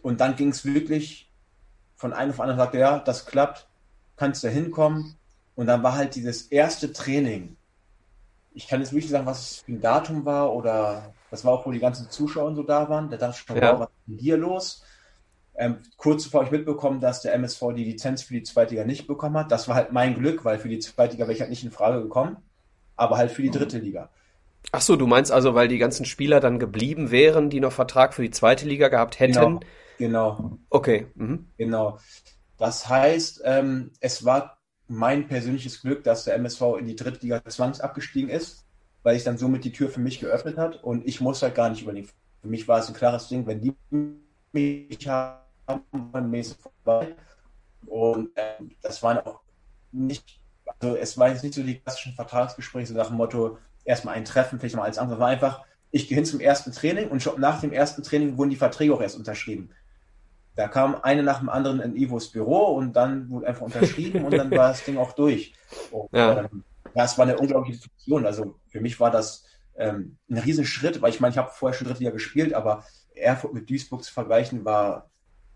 und 0.03 0.21
dann 0.21 0.35
ging 0.35 0.49
es 0.49 0.65
wirklich 0.65 1.31
von 1.95 2.13
einem 2.13 2.31
auf 2.31 2.39
anderen, 2.39 2.59
sagte 2.59 2.77
ja, 2.77 2.99
das 2.99 3.25
klappt, 3.25 3.67
kannst 4.17 4.43
du 4.43 4.49
hinkommen 4.49 5.15
und 5.55 5.67
dann 5.67 5.81
war 5.81 5.95
halt 5.95 6.15
dieses 6.15 6.43
erste 6.43 6.93
Training. 6.93 7.55
Ich 8.53 8.67
kann 8.67 8.81
jetzt 8.81 8.91
wirklich 8.91 9.09
sagen, 9.09 9.25
was 9.25 9.61
für 9.61 9.71
ein 9.71 9.81
Datum 9.81 10.25
war 10.25 10.53
oder 10.53 11.13
das 11.31 11.45
war 11.45 11.53
auch, 11.53 11.65
wo 11.65 11.71
die 11.71 11.79
ganzen 11.79 12.09
Zuschauer 12.09 12.47
und 12.47 12.55
so 12.55 12.63
da 12.63 12.89
waren. 12.89 13.09
Da 13.09 13.15
dachte 13.15 13.37
ich 13.39 13.45
schon, 13.47 13.55
Ja. 13.55 13.73
wow, 13.73 13.79
was 13.79 13.89
ist 13.89 14.07
denn 14.07 14.17
hier 14.17 14.37
los? 14.37 14.83
Ähm, 15.55 15.77
kurz 15.95 16.23
zuvor 16.23 16.41
habe 16.41 16.47
ich 16.47 16.59
mitbekommen, 16.59 16.99
dass 16.99 17.21
der 17.21 17.33
MSV 17.33 17.73
die 17.75 17.85
Lizenz 17.85 18.23
für 18.23 18.33
die 18.33 18.43
zweite 18.43 18.71
Liga 18.71 18.83
nicht 18.83 19.07
bekommen 19.07 19.37
hat. 19.37 19.51
Das 19.51 19.69
war 19.69 19.75
halt 19.75 19.93
mein 19.93 20.15
Glück, 20.15 20.43
weil 20.43 20.59
für 20.59 20.69
die 20.69 20.79
zweite 20.79 21.13
Liga 21.13 21.25
wäre 21.25 21.33
ich 21.33 21.39
halt 21.39 21.49
nicht 21.49 21.63
in 21.63 21.71
Frage 21.71 22.01
gekommen, 22.01 22.37
aber 22.97 23.17
halt 23.17 23.31
für 23.31 23.41
die 23.41 23.51
dritte 23.51 23.77
Liga. 23.77 24.09
Ach 24.71 24.81
so, 24.81 24.95
du 24.95 25.07
meinst 25.07 25.31
also, 25.31 25.53
weil 25.55 25.67
die 25.67 25.77
ganzen 25.77 26.05
Spieler 26.05 26.39
dann 26.39 26.59
geblieben 26.59 27.11
wären, 27.11 27.49
die 27.49 27.59
noch 27.59 27.73
Vertrag 27.73 28.13
für 28.13 28.21
die 28.21 28.31
zweite 28.31 28.65
Liga 28.67 28.88
gehabt 28.88 29.19
hätten? 29.19 29.33
Genau, 29.33 29.59
genau. 29.97 30.57
Okay. 30.69 31.07
Mhm. 31.15 31.47
Genau. 31.57 31.99
Das 32.57 32.88
heißt, 32.88 33.41
ähm, 33.43 33.91
es 33.99 34.23
war 34.23 34.59
mein 34.88 35.27
persönliches 35.27 35.81
Glück, 35.81 36.03
dass 36.03 36.25
der 36.25 36.35
MSV 36.35 36.61
in 36.79 36.85
die 36.85 36.95
dritte 36.95 37.21
Liga 37.21 37.43
zwangsabgestiegen 37.43 38.29
ist, 38.29 38.65
weil 39.03 39.15
sich 39.15 39.23
dann 39.23 39.38
somit 39.38 39.63
die 39.63 39.71
Tür 39.71 39.89
für 39.89 39.99
mich 39.99 40.19
geöffnet 40.19 40.57
hat 40.57 40.83
und 40.83 41.07
ich 41.07 41.21
muss 41.21 41.41
halt 41.41 41.55
gar 41.55 41.69
nicht 41.69 41.81
überlegen. 41.81 42.09
Für 42.41 42.47
mich 42.47 42.67
war 42.67 42.79
es 42.79 42.88
ein 42.88 42.93
klares 42.93 43.27
Ding, 43.27 43.47
wenn 43.47 43.61
die 43.61 43.73
mich 44.51 45.07
haben, 45.07 46.33
ich 46.33 46.55
vorbei. 46.55 47.15
Und 47.85 48.29
ähm, 48.35 48.71
das 48.81 49.01
waren 49.01 49.19
auch 49.19 49.41
nicht, 49.91 50.39
also 50.79 50.95
es 50.95 51.17
waren 51.17 51.31
jetzt 51.31 51.43
nicht 51.43 51.55
so 51.55 51.63
die 51.63 51.79
klassischen 51.79 52.13
Vertragsgespräche, 52.13 52.88
so 52.88 52.93
nach 52.93 53.07
dem 53.07 53.17
Motto, 53.17 53.57
erstmal 53.85 54.15
ein 54.15 54.25
Treffen, 54.25 54.59
vielleicht 54.59 54.75
mal 54.75 54.83
alles 54.83 54.97
andere. 54.97 55.19
War 55.19 55.27
einfach, 55.27 55.63
ich 55.91 56.07
gehe 56.07 56.15
hin 56.15 56.25
zum 56.25 56.39
ersten 56.39 56.71
Training 56.71 57.09
und 57.09 57.21
schon 57.21 57.39
nach 57.39 57.61
dem 57.61 57.71
ersten 57.71 58.03
Training 58.03 58.37
wurden 58.37 58.49
die 58.49 58.55
Verträge 58.55 58.93
auch 58.93 59.01
erst 59.01 59.17
unterschrieben. 59.17 59.71
Da 60.55 60.67
kam 60.67 60.95
eine 61.01 61.23
nach 61.23 61.39
dem 61.39 61.49
anderen 61.49 61.79
in 61.79 61.95
Ivos 61.95 62.31
Büro 62.31 62.75
und 62.75 62.93
dann 62.93 63.29
wurde 63.29 63.47
einfach 63.47 63.61
unterschrieben 63.61 64.25
und 64.25 64.37
dann 64.37 64.51
war 64.51 64.69
das 64.69 64.83
Ding 64.83 64.97
auch 64.97 65.13
durch. 65.13 65.53
Und, 65.91 66.09
Ja. 66.11 66.41
ähm, 66.41 66.63
ja, 66.93 67.05
es 67.05 67.17
war 67.17 67.25
eine 67.25 67.37
unglaubliche 67.37 67.79
Situation. 67.79 68.25
Also 68.25 68.55
für 68.67 68.81
mich 68.81 68.99
war 68.99 69.11
das 69.11 69.45
ähm, 69.77 70.17
ein 70.29 70.37
Riesenschritt, 70.37 71.01
weil 71.01 71.11
ich 71.11 71.21
meine, 71.21 71.31
ich 71.31 71.37
habe 71.37 71.51
vorher 71.53 71.77
schon 71.77 71.87
dritte 71.87 71.99
Liga 71.99 72.11
gespielt, 72.11 72.53
aber 72.53 72.83
Erfurt 73.15 73.53
mit 73.53 73.69
Duisburg 73.69 74.03
zu 74.03 74.11
vergleichen 74.11 74.65
war, 74.65 75.09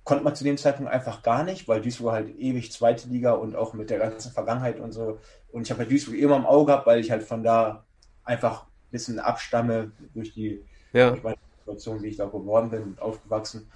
konnte 0.05 0.23
man 0.23 0.35
zu 0.35 0.43
dem 0.43 0.57
Zeitpunkt 0.57 0.91
einfach 0.91 1.23
gar 1.23 1.43
nicht, 1.43 1.67
weil 1.67 1.81
Duisburg 1.81 2.13
halt 2.13 2.29
ewig 2.37 2.71
zweite 2.71 3.09
Liga 3.09 3.33
und 3.33 3.55
auch 3.55 3.73
mit 3.73 3.89
der 3.89 3.99
ganzen 3.99 4.31
Vergangenheit 4.31 4.79
und 4.79 4.91
so. 4.91 5.19
Und 5.51 5.63
ich 5.63 5.71
habe 5.71 5.79
halt 5.79 5.91
Duisburg 5.91 6.15
immer 6.15 6.37
im 6.37 6.45
Auge 6.45 6.67
gehabt, 6.67 6.85
weil 6.85 6.99
ich 6.99 7.11
halt 7.11 7.23
von 7.23 7.43
da 7.43 7.85
einfach 8.25 8.65
ein 8.65 8.69
bisschen 8.91 9.19
abstamme 9.19 9.93
durch 10.13 10.33
die 10.33 10.65
Ja. 10.93 11.15
durch 11.15 11.23
meine 11.23 11.37
Situation, 11.59 12.01
wie 12.03 12.09
ich 12.09 12.17
da 12.17 12.25
geworden 12.25 12.69
bin 12.71 12.83
und 12.83 13.01
aufgewachsen. 13.01 13.71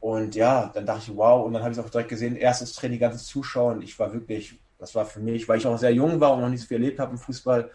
Und 0.00 0.34
ja, 0.36 0.68
dann 0.74 0.86
dachte 0.86 1.10
ich, 1.10 1.16
wow, 1.16 1.44
und 1.46 1.54
dann 1.54 1.62
habe 1.62 1.72
ich 1.72 1.78
es 1.78 1.84
auch 1.84 1.90
direkt 1.90 2.10
gesehen, 2.10 2.36
erstes 2.36 2.74
Training, 2.74 3.00
ganzes 3.00 3.26
Zuschauen. 3.26 3.82
Ich 3.82 3.98
war 3.98 4.12
wirklich, 4.12 4.62
das 4.78 4.94
war 4.94 5.06
für 5.06 5.20
mich, 5.20 5.48
weil 5.48 5.58
ich 5.58 5.66
auch 5.66 5.78
sehr 5.78 5.92
jung 5.94 6.20
war 6.20 6.34
und 6.34 6.42
noch 6.42 6.48
nicht 6.50 6.60
so 6.62 6.66
viel 6.68 6.76
erlebt 6.78 7.00
habe 7.00 7.12
im 7.12 7.18
Fußball, 7.18 7.70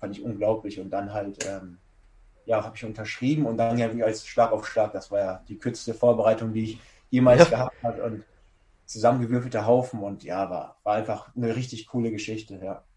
fand 0.00 0.16
ich 0.16 0.22
unglaublich. 0.24 0.80
Und 0.80 0.90
dann 0.90 1.12
halt, 1.12 1.38
ähm, 1.40 1.80
ja, 2.46 2.64
habe 2.64 2.76
ich 2.76 2.84
unterschrieben 2.84 3.46
und 3.46 3.56
dann 3.58 3.78
ja 3.78 3.94
wie 3.94 4.02
als 4.04 4.26
Schlag 4.26 4.52
auf 4.52 4.66
Schlag. 4.68 4.92
Das 4.92 5.10
war 5.10 5.20
ja 5.20 5.44
die 5.48 5.58
kürzeste 5.58 5.94
Vorbereitung, 5.94 6.52
die 6.54 6.64
ich 6.64 6.82
jemals 7.10 7.48
Ja. 7.48 7.48
gehabt 7.48 7.76
habe 7.82 8.02
und 8.04 8.26
zusammengewürfelter 8.86 9.66
Haufen 9.66 10.00
und 10.02 10.24
ja, 10.24 10.50
war, 10.50 10.80
war 10.84 10.96
einfach 10.96 11.34
eine 11.36 11.56
richtig 11.56 11.88
coole 11.88 12.12
Geschichte, 12.12 12.60
ja. 12.64 12.87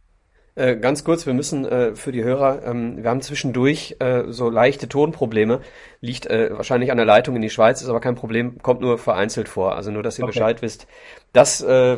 Äh, 0.55 0.75
ganz 0.75 1.05
kurz, 1.05 1.25
wir 1.25 1.33
müssen 1.33 1.63
äh, 1.65 1.95
für 1.95 2.11
die 2.11 2.23
Hörer, 2.23 2.65
ähm, 2.65 3.01
wir 3.01 3.09
haben 3.09 3.21
zwischendurch 3.21 3.95
äh, 3.99 4.23
so 4.27 4.49
leichte 4.49 4.89
Tonprobleme. 4.89 5.61
Liegt 6.01 6.25
äh, 6.25 6.49
wahrscheinlich 6.51 6.91
an 6.91 6.97
der 6.97 7.05
Leitung 7.05 7.37
in 7.37 7.41
die 7.41 7.49
Schweiz, 7.49 7.81
ist 7.81 7.87
aber 7.87 8.01
kein 8.01 8.15
Problem, 8.15 8.57
kommt 8.61 8.81
nur 8.81 8.97
vereinzelt 8.97 9.47
vor. 9.47 9.75
Also 9.75 9.91
nur, 9.91 10.03
dass 10.03 10.19
ihr 10.19 10.25
Okay. 10.25 10.33
Bescheid 10.33 10.61
wisst. 10.61 10.87
Dass, 11.31 11.61
äh, 11.61 11.97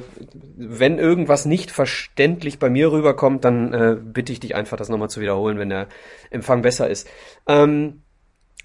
wenn 0.56 1.00
irgendwas 1.00 1.46
nicht 1.46 1.72
verständlich 1.72 2.60
bei 2.60 2.70
mir 2.70 2.92
rüberkommt, 2.92 3.44
dann 3.44 4.12
bitte 4.14 4.32
ich 4.32 4.40
dich 4.40 4.56
einfach, 4.56 4.78
das 4.78 4.90
nochmal 4.90 5.10
zu 5.10 5.22
wiederholen, 5.22 5.58
wenn 5.58 5.70
der 5.70 5.88
Empfang 6.30 6.62
besser 6.62 6.88
ist. 6.88 7.10
Ähm, 7.48 8.04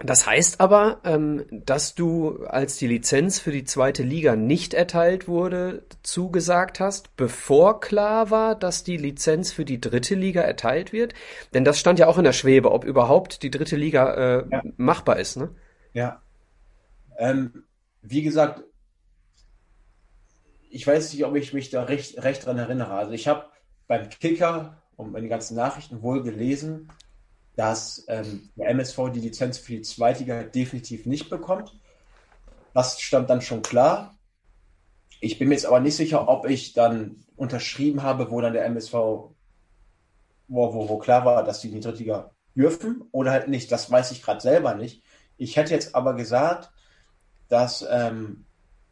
das 0.01 0.27
heißt 0.27 0.61
aber, 0.61 1.01
ähm, 1.05 1.45
dass 1.51 1.95
du, 1.95 2.45
als 2.45 2.77
die 2.77 2.87
Lizenz 2.87 3.41
für 3.41 3.51
die 3.51 3.65
zweite 3.65 4.03
Liga 4.03 4.37
nicht 4.37 4.75
erteilt 4.75 5.27
wurde, 5.27 5.85
zugesagt 6.03 6.79
hast, 6.81 7.16
bevor 7.16 7.81
klar 7.81 8.31
war, 8.31 8.55
dass 8.55 8.85
die 8.85 8.97
Lizenz 8.97 9.53
für 9.53 9.65
die 9.65 9.81
dritte 9.81 10.15
Liga 10.15 10.41
erteilt 10.43 10.93
wird? 10.93 11.15
Denn 11.55 11.65
das 11.65 11.81
stand 11.81 11.99
ja 11.99 12.07
auch 12.07 12.19
in 12.19 12.25
der 12.25 12.33
Schwebe, 12.33 12.70
ob 12.70 12.85
überhaupt 12.85 13.43
die 13.43 13.51
dritte 13.51 13.77
Liga 13.77 14.15
äh, 14.15 14.45
Ja. 14.51 14.62
machbar 14.77 15.19
ist, 15.19 15.37
ne? 15.37 15.51
Ja. 15.93 16.23
Ähm, 17.19 17.65
wie 18.03 18.23
gesagt, 18.23 18.62
ich 20.70 20.87
weiß 20.87 21.12
nicht, 21.12 21.25
ob 21.25 21.35
ich 21.35 21.53
mich 21.53 21.70
da 21.70 21.83
recht, 21.85 22.23
recht 22.23 22.47
dran 22.47 22.59
erinnere. 22.59 22.93
Also 22.95 23.12
ich 23.12 23.27
habe 23.29 23.47
beim 23.87 24.09
Kicker 24.09 24.83
und 24.97 25.12
bei 25.12 25.20
den 25.20 25.29
ganzen 25.31 25.57
Nachrichten 25.57 26.03
wohl 26.03 26.23
gelesen, 26.23 26.89
dass 27.59 28.05
ähm, 28.06 28.51
der 28.55 28.68
MSV 28.68 29.10
die 29.12 29.18
Lizenz 29.18 29.59
für 29.59 29.72
die 29.72 29.82
Zweitliga 29.82 30.44
definitiv 30.44 31.06
nicht 31.06 31.28
bekommt. 31.28 31.74
Das 32.72 33.01
stand 33.01 33.28
dann 33.28 33.43
schon 33.43 33.62
klar. 33.62 34.16
Ich 35.20 35.40
bin 35.40 35.48
mir 35.48 35.56
jetzt 35.56 35.66
aber 35.66 35.80
nicht 35.80 35.97
sicher, 35.97 36.28
ob 36.28 36.48
ich 36.48 36.72
dann 36.72 37.24
unterschrieben 37.35 38.05
habe, 38.05 38.30
wo 38.30 38.40
dann 38.40 38.52
der 38.52 38.64
MSV, 38.66 38.93
wo, 38.93 39.35
wo, 40.47 40.89
wo 40.89 40.98
klar 40.98 41.24
war, 41.24 41.43
dass 41.43 41.60
die 41.60 41.66
in 41.66 41.74
die 41.74 41.80
Drittliga 41.80 42.30
dürfen 42.55 43.02
oder 43.10 43.32
halt 43.32 43.48
nicht. 43.48 43.72
Das 43.72 43.90
weiß 43.90 44.12
ich 44.12 44.22
gerade 44.22 44.40
selber 44.40 44.76
nicht. 44.76 45.02
Ich 45.36 45.56
hätte 45.56 45.74
jetzt 45.74 45.97
aber 45.97 46.14
gesagt, 46.14 46.70
dass 47.48 47.85
ähm, 47.90 48.44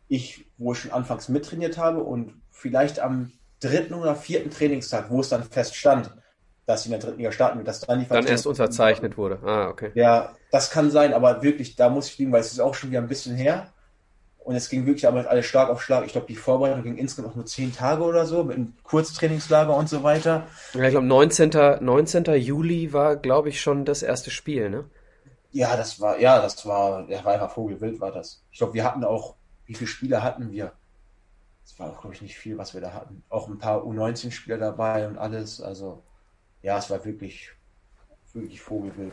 ich, 0.09 0.45
wo 0.59 0.73
ich 0.73 0.81
schon 0.81 0.91
anfangs 0.91 1.29
mittrainiert 1.29 1.79
habe 1.79 2.03
und 2.03 2.43
vielleicht 2.51 2.99
am 2.99 3.31
dritten 3.61 3.95
oder 3.95 4.17
vierten 4.17 4.51
Trainingstag, 4.51 5.09
wo 5.09 5.21
es 5.21 5.29
dann 5.29 5.45
feststand, 5.45 6.11
dass 6.67 6.83
sie 6.83 6.89
in 6.89 6.93
der 6.93 7.01
dritten 7.01 7.19
Liga 7.19 7.33
starten 7.33 7.59
wird, 7.59 7.69
dass 7.69 7.81
dann 7.81 8.01
die 8.01 8.07
Dann 8.07 8.27
erst 8.27 8.47
unterzeichnet 8.47 9.17
wurde. 9.17 9.39
Ah, 9.45 9.69
okay. 9.69 9.93
Ja, 9.95 10.35
das 10.51 10.71
kann 10.71 10.91
sein, 10.91 11.15
aber 11.15 11.43
wirklich, 11.43 11.77
da 11.77 11.89
muss 11.89 12.09
ich 12.09 12.19
liegen, 12.19 12.33
weil 12.33 12.41
es 12.41 12.53
ist 12.53 12.61
auch 12.61 12.75
schon 12.75 12.91
wieder 12.91 13.01
ein 13.01 13.09
bisschen 13.09 13.37
her. 13.37 13.73
Und 14.39 14.55
es 14.55 14.69
ging 14.69 14.87
wirklich 14.87 15.09
aber 15.09 15.29
alles 15.29 15.47
Schlag 15.47 15.69
auf 15.71 15.83
Schlag. 15.83 16.07
Ich 16.07 16.13
glaube, 16.13 16.29
die 16.29 16.37
Vorbereitung 16.37 16.85
ging 16.85 16.97
insgesamt 16.97 17.35
nur 17.35 17.47
zehn 17.47 17.75
Tage 17.75 18.05
oder 18.05 18.27
so, 18.27 18.45
mit 18.45 18.57
einem 18.57 18.75
Kurztrainingslager 18.85 19.77
und 19.77 19.89
so 19.89 20.05
weiter. 20.05 20.47
Ja, 20.73 20.85
ich 20.85 20.91
glaube, 20.91 21.07
19. 21.07 21.51
19. 21.81 22.25
Juli 22.37 22.93
war, 22.93 23.17
glaube 23.17 23.49
ich, 23.49 23.61
schon 23.61 23.85
das 23.85 24.05
erste 24.05 24.31
Spiel, 24.31 24.71
ne? 24.71 24.85
Ja, 25.51 25.77
das 25.77 26.01
war, 26.01 26.21
ja, 26.21 26.41
das 26.41 26.65
war, 26.65 27.09
ja, 27.09 27.25
war 27.25 27.33
einfach 27.33 27.51
Vogelwild, 27.51 27.99
war 27.99 28.13
das. 28.13 28.45
Ich 28.53 28.59
glaube, 28.59 28.75
wir 28.75 28.85
hatten 28.85 29.03
auch, 29.03 29.35
wie 29.65 29.75
viele 29.75 29.89
Spiele 29.89 30.23
hatten 30.23 30.53
wir? 30.53 30.73
Es 31.65 31.77
war 31.81 31.91
auch, 31.91 32.01
glaube 32.01 32.15
ich, 32.15 32.23
nicht 32.23 32.37
viel, 32.37 32.57
was 32.57 32.73
wir 32.73 32.81
da 32.81 32.93
hatten. 32.93 33.25
Auch 33.29 33.49
ein 33.49 33.59
paar 33.59 33.83
U19-Spieler 33.83 34.59
dabei 34.59 35.09
und 35.09 35.19
alles. 35.19 35.61
Also, 35.61 36.05
ja, 36.63 36.79
es 36.79 36.91
war 36.91 37.05
wirklich 37.05 37.57
wirklich 38.37 38.61
Vogelwild. 38.61 39.13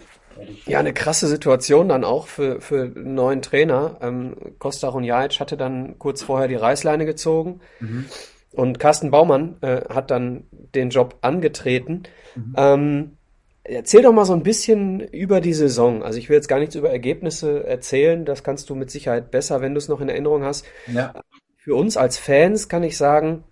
Ja, 0.65 0.80
eine 0.80 0.94
krasse 0.94 1.28
Situation 1.28 1.90
dann 1.90 2.03
auch 2.03 2.28
für, 2.28 2.61
für 2.61 2.84
einen 2.84 3.15
neuen 3.15 3.41
Trainer. 3.41 3.98
Ähm, 4.02 4.36
Costa 4.60 4.90
Runjajic 4.90 5.40
hatte 5.40 5.57
dann 5.57 5.98
kurz 5.98 6.22
vorher 6.22 6.48
die 6.48 6.56
Reißleine 6.56 7.06
gezogen 7.06 7.61
mhm. 7.80 8.06
und 8.52 8.80
Carsten 8.80 9.11
Baumann 9.11 9.57
äh, 9.61 9.82
hat 9.90 10.11
dann 10.11 10.44
den 10.52 10.90
Job 10.90 11.18
angetreten. 11.22 12.03
Mhm. 12.36 12.56
Ähm, 12.57 13.18
erzähl 13.64 14.02
doch 14.02 14.14
mal 14.14 14.26
so 14.26 14.34
ein 14.34 14.44
bisschen 14.44 14.99
über 14.99 15.41
die 15.41 15.53
Saison. 15.53 16.03
Also 16.03 16.20
ich 16.20 16.30
will 16.30 16.36
jetzt 16.36 16.49
gar 16.49 16.60
nichts 16.60 16.76
über 16.76 16.90
Ergebnisse 16.90 17.65
erzählen, 17.65 18.26
das 18.26 18.44
kannst 18.44 18.70
du 18.70 18.76
mit 18.76 18.91
Sicherheit 18.91 19.32
besser, 19.32 19.61
wenn 19.61 19.74
du 19.74 19.78
es 19.78 19.88
noch 19.88 20.02
in 20.02 20.10
Erinnerung 20.10 20.44
hast. 20.44 20.65
Ja. 20.91 21.14
Für 21.57 21.76
uns 21.76 21.95
als 21.95 22.18
Fans 22.18 22.68
kann 22.68 22.84
ich 22.84 22.98
sagen, 22.98 23.45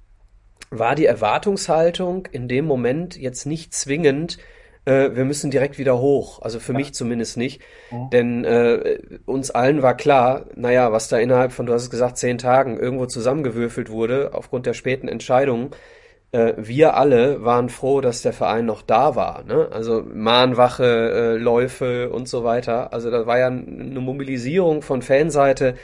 war 0.70 0.96
die 0.96 1.06
Erwartungshaltung 1.06 2.28
in 2.32 2.48
dem 2.48 2.66
Moment 2.66 3.18
jetzt 3.18 3.46
nicht 3.46 3.74
zwingend, 3.74 4.38
äh, 4.86 5.12
wir 5.14 5.26
müssen 5.26 5.52
direkt 5.52 5.78
wieder 5.78 6.00
hoch. 6.00 6.42
Also 6.42 6.60
für 6.60 6.74
ja. 6.74 6.80
mich 6.80 6.94
zumindest 6.94 7.38
nicht. 7.38 7.62
Mhm. 7.92 8.10
Denn 8.12 8.46
äh, 8.46 9.00
uns 9.26 9.52
allen 9.52 9.82
war 9.82 9.96
klar, 9.96 10.46
naja, 10.56 10.92
was 10.92 11.08
da 11.08 11.18
innerhalb 11.18 11.52
von, 11.52 11.66
du 11.66 11.74
hast 11.74 11.84
es 11.84 11.90
gesagt, 11.90 12.18
zehn 12.18 12.38
Tagen 12.38 12.80
irgendwo 12.80 13.06
zusammengewürfelt 13.06 13.90
wurde, 13.90 14.32
aufgrund 14.34 14.66
der 14.66 14.74
späten 14.74 15.08
Entscheidungen. 15.08 15.72
Äh, 16.32 16.54
wir 16.58 16.96
alle 16.96 17.44
waren 17.44 17.70
froh, 17.70 18.02
dass 18.02 18.22
der 18.22 18.34
Verein 18.34 18.66
noch 18.66 18.82
da 18.82 19.16
war. 19.16 19.44
Ne? 19.44 19.68
Also 19.72 20.04
Mahnwache, 20.04 20.84
äh, 20.84 21.38
Läufe 21.38 22.10
und 22.10 22.28
so 22.28 22.44
weiter. 22.44 22.94
Also 22.94 23.12
da 23.12 23.28
war 23.28 23.38
ja 23.38 23.48
eine 23.48 24.00
Mobilisierung 24.00 24.82
von 24.82 25.02
Fanseite, 25.02 25.76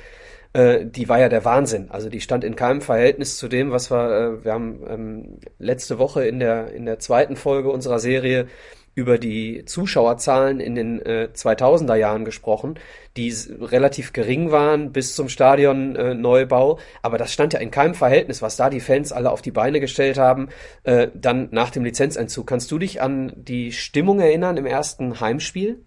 äh, 0.57 0.85
die 0.87 1.07
war 1.07 1.19
ja 1.19 1.29
der 1.29 1.45
Wahnsinn. 1.45 1.91
Also 1.91 2.09
die 2.09 2.19
stand 2.19 2.43
in 2.43 2.55
keinem 2.55 2.81
Verhältnis 2.81 3.37
zu 3.37 3.47
dem, 3.47 3.71
was 3.71 3.91
wir, 3.91 4.09
äh, 4.09 4.43
wir 4.43 4.53
haben 4.53 4.83
ähm, 4.87 5.39
letzte 5.59 5.99
Woche 5.99 6.25
in 6.25 6.39
der, 6.39 6.73
in 6.73 6.85
der 6.85 6.97
zweiten 6.97 7.35
Folge 7.35 7.69
unserer 7.69 7.99
Serie 7.99 8.47
über 8.95 9.19
die 9.19 9.63
Zuschauerzahlen 9.65 10.59
in 10.59 10.73
den 10.73 10.99
äh, 11.05 11.29
2000er 11.31 11.93
Jahren 11.93 12.25
gesprochen, 12.25 12.79
die 13.15 13.31
relativ 13.61 14.11
gering 14.13 14.49
waren 14.49 14.91
bis 14.91 15.15
zum 15.15 15.29
Stadionneubau. 15.29 16.79
Äh, 16.79 16.81
Aber 17.03 17.19
das 17.19 17.31
stand 17.31 17.53
ja 17.53 17.59
in 17.59 17.69
keinem 17.69 17.93
Verhältnis, 17.93 18.41
was 18.41 18.55
da 18.55 18.71
die 18.71 18.79
Fans 18.79 19.11
alle 19.11 19.29
auf 19.29 19.43
die 19.43 19.51
Beine 19.51 19.79
gestellt 19.79 20.17
haben, 20.17 20.49
äh, 20.83 21.09
dann 21.13 21.49
nach 21.51 21.69
dem 21.69 21.83
Lizenzentzug. 21.83 22.47
Kannst 22.47 22.71
du 22.71 22.79
dich 22.79 22.99
an 22.99 23.31
die 23.35 23.71
Stimmung 23.71 24.19
erinnern 24.19 24.57
im 24.57 24.65
ersten 24.65 25.19
Heimspiel? 25.19 25.85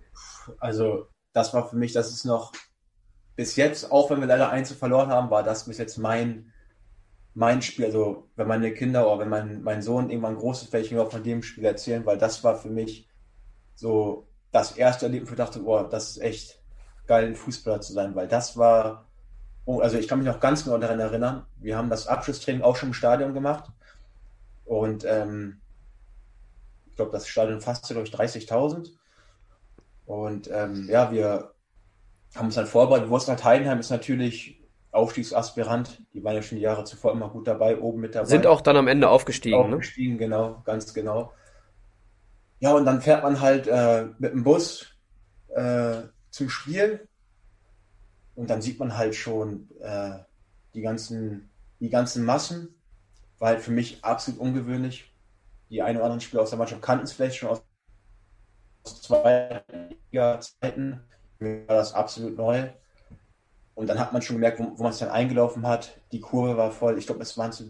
Also 0.60 1.08
das 1.32 1.52
war 1.52 1.68
für 1.68 1.76
mich, 1.76 1.92
das 1.92 2.12
ist 2.12 2.24
noch 2.24 2.52
bis 3.40 3.56
jetzt, 3.56 3.90
auch 3.90 4.10
wenn 4.10 4.20
wir 4.20 4.26
leider 4.26 4.50
Einzel 4.50 4.76
verloren 4.76 5.08
haben, 5.08 5.30
war 5.30 5.42
das 5.42 5.64
bis 5.64 5.78
jetzt 5.78 5.96
mein 5.96 6.52
mein 7.32 7.62
Spiel, 7.62 7.86
also 7.86 8.28
wenn 8.36 8.46
meine 8.46 8.70
Kinder 8.74 9.06
oder 9.06 9.20
wenn 9.20 9.30
mein, 9.30 9.62
mein 9.62 9.80
Sohn 9.80 10.10
irgendwann 10.10 10.36
groß 10.36 10.64
ist, 10.64 10.74
ich 10.74 10.94
auch 10.98 11.10
von 11.10 11.22
dem 11.22 11.42
Spiel 11.42 11.64
erzählen, 11.64 12.04
weil 12.04 12.18
das 12.18 12.44
war 12.44 12.54
für 12.54 12.68
mich 12.68 13.08
so 13.74 14.28
das 14.52 14.72
erste 14.72 15.06
Erlebnis, 15.06 15.30
wo 15.30 15.32
ich 15.32 15.38
dachte, 15.38 15.60
boah, 15.60 15.88
das 15.88 16.10
ist 16.10 16.18
echt 16.18 16.60
geil, 17.06 17.28
ein 17.28 17.34
Fußballer 17.34 17.80
zu 17.80 17.94
sein, 17.94 18.14
weil 18.14 18.28
das 18.28 18.58
war, 18.58 19.06
oh, 19.64 19.80
also 19.80 19.96
ich 19.96 20.06
kann 20.06 20.18
mich 20.18 20.28
noch 20.28 20.40
ganz 20.40 20.64
genau 20.64 20.76
daran 20.76 21.00
erinnern, 21.00 21.46
wir 21.56 21.78
haben 21.78 21.88
das 21.88 22.08
Abschlusstraining 22.08 22.60
auch 22.60 22.76
schon 22.76 22.90
im 22.90 22.94
Stadion 22.94 23.32
gemacht 23.32 23.70
und 24.66 25.06
ähm, 25.06 25.62
ich 26.90 26.96
glaube, 26.96 27.12
das 27.12 27.26
Stadion 27.26 27.62
fasste 27.62 27.94
durch 27.94 28.10
30.000 28.10 28.90
und 30.04 30.50
ähm, 30.52 30.88
ja, 30.90 31.10
wir 31.10 31.54
haben 32.34 32.46
uns 32.46 32.54
dann 32.54 32.66
vorbereitet, 32.66 33.08
Wurzland 33.08 33.44
Heidenheim 33.44 33.80
ist 33.80 33.90
natürlich 33.90 34.60
Aufstiegsaspirant. 34.92 36.02
Die 36.14 36.22
waren 36.24 36.34
ja 36.34 36.42
schon 36.42 36.58
die 36.58 36.64
Jahre 36.64 36.84
zuvor 36.84 37.12
immer 37.12 37.28
gut 37.28 37.46
dabei, 37.46 37.78
oben 37.78 38.00
mit 38.00 38.14
dabei. 38.14 38.26
Sind 38.26 38.46
auch 38.46 38.60
dann 38.60 38.76
am 38.76 38.88
Ende 38.88 39.08
aufgestiegen, 39.08 39.56
ne? 39.58 39.76
Aufgestiegen, 39.76 40.12
ne? 40.14 40.18
genau, 40.18 40.62
ganz 40.64 40.92
genau. 40.94 41.32
Ja, 42.58 42.74
und 42.74 42.84
dann 42.84 43.00
fährt 43.00 43.22
man 43.22 43.40
halt 43.40 43.66
äh, 43.66 44.06
mit 44.18 44.32
dem 44.32 44.44
Bus 44.44 44.86
äh, 45.54 46.02
zum 46.30 46.50
Spiel 46.50 47.08
und 48.34 48.50
dann 48.50 48.62
sieht 48.62 48.78
man 48.78 48.96
halt 48.96 49.14
schon 49.14 49.68
äh, 49.80 50.18
die 50.74 50.82
ganzen, 50.82 51.50
die 51.80 51.90
ganzen 51.90 52.24
Massen. 52.24 52.74
War 53.38 53.48
halt 53.48 53.60
für 53.60 53.70
mich 53.72 54.04
absolut 54.04 54.40
ungewöhnlich. 54.40 55.12
Die 55.70 55.82
ein 55.82 55.96
oder 55.96 56.04
anderen 56.04 56.20
Spieler 56.20 56.42
aus 56.42 56.50
der 56.50 56.58
Mannschaft 56.58 56.82
kannten 56.82 57.04
es 57.04 57.12
vielleicht 57.12 57.36
schon 57.36 57.48
aus 57.48 57.62
zwei 58.84 59.62
Zeiten. 60.12 61.00
Mir 61.40 61.66
war 61.66 61.76
das 61.76 61.94
absolut 61.94 62.36
neu. 62.36 62.68
Und 63.74 63.86
dann 63.86 63.98
hat 63.98 64.12
man 64.12 64.20
schon 64.20 64.36
gemerkt, 64.36 64.58
wo, 64.58 64.78
wo 64.78 64.82
man 64.82 64.92
es 64.92 64.98
dann 64.98 65.08
eingelaufen 65.08 65.66
hat. 65.66 65.98
Die 66.12 66.20
Kurve 66.20 66.56
war 66.56 66.70
voll. 66.70 66.98
Ich 66.98 67.06
glaube, 67.06 67.22
es 67.22 67.36
waren 67.38 67.50
so 67.50 67.64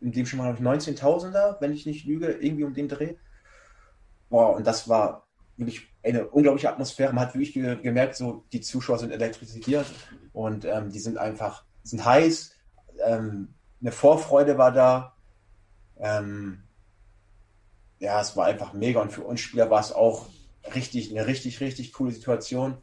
in 0.00 0.10
dem 0.10 0.26
schon 0.26 0.40
mal 0.40 0.52
19.000er, 0.54 1.60
wenn 1.60 1.72
ich 1.72 1.86
nicht 1.86 2.04
lüge, 2.04 2.32
irgendwie 2.32 2.64
um 2.64 2.74
den 2.74 2.88
Dreh. 2.88 3.14
Boah, 4.28 4.56
und 4.56 4.66
das 4.66 4.88
war 4.88 5.28
wirklich 5.56 5.88
eine 6.02 6.26
unglaubliche 6.26 6.68
Atmosphäre. 6.68 7.12
Man 7.12 7.26
hat 7.26 7.34
wirklich 7.34 7.52
ge 7.52 7.76
gemerkt, 7.76 8.16
so 8.16 8.44
die 8.52 8.60
Zuschauer 8.60 8.98
sind 8.98 9.12
elektrisiert 9.12 9.86
und 10.32 10.64
ähm, 10.64 10.90
die 10.90 10.98
sind 10.98 11.18
einfach, 11.18 11.64
sind 11.84 12.04
heiß. 12.04 12.56
Ähm, 13.06 13.54
eine 13.80 13.92
Vorfreude 13.92 14.58
war 14.58 14.72
da. 14.72 15.14
Ähm, 15.98 16.64
ja, 18.00 18.20
es 18.20 18.36
war 18.36 18.46
einfach 18.46 18.72
mega 18.72 19.00
und 19.00 19.12
für 19.12 19.22
uns 19.22 19.40
Spieler 19.40 19.70
war 19.70 19.78
es 19.78 19.92
auch 19.92 20.26
richtig, 20.74 21.12
eine 21.12 21.28
richtig, 21.28 21.60
richtig 21.60 21.92
coole 21.92 22.10
Situation 22.10 22.78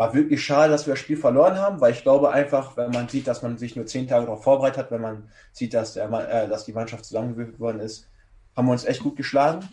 war 0.00 0.14
wirklich 0.14 0.42
schade, 0.42 0.72
dass 0.72 0.86
wir 0.86 0.94
das 0.94 1.00
Spiel 1.00 1.18
verloren 1.18 1.58
haben, 1.58 1.82
weil 1.82 1.92
ich 1.92 2.02
glaube 2.02 2.30
einfach, 2.30 2.74
wenn 2.78 2.90
man 2.90 3.10
sieht, 3.10 3.26
dass 3.26 3.42
man 3.42 3.58
sich 3.58 3.76
nur 3.76 3.84
zehn 3.84 4.08
Tage 4.08 4.24
darauf 4.24 4.42
vorbereitet 4.42 4.78
hat, 4.78 4.90
wenn 4.90 5.02
man 5.02 5.28
sieht, 5.52 5.74
dass, 5.74 5.92
der, 5.92 6.10
äh, 6.10 6.48
dass 6.48 6.64
die 6.64 6.72
Mannschaft 6.72 7.04
zusammengewürfelt 7.04 7.60
worden 7.60 7.80
ist, 7.80 8.08
haben 8.56 8.64
wir 8.64 8.72
uns 8.72 8.86
echt 8.86 9.02
gut 9.02 9.16
geschlagen. 9.16 9.68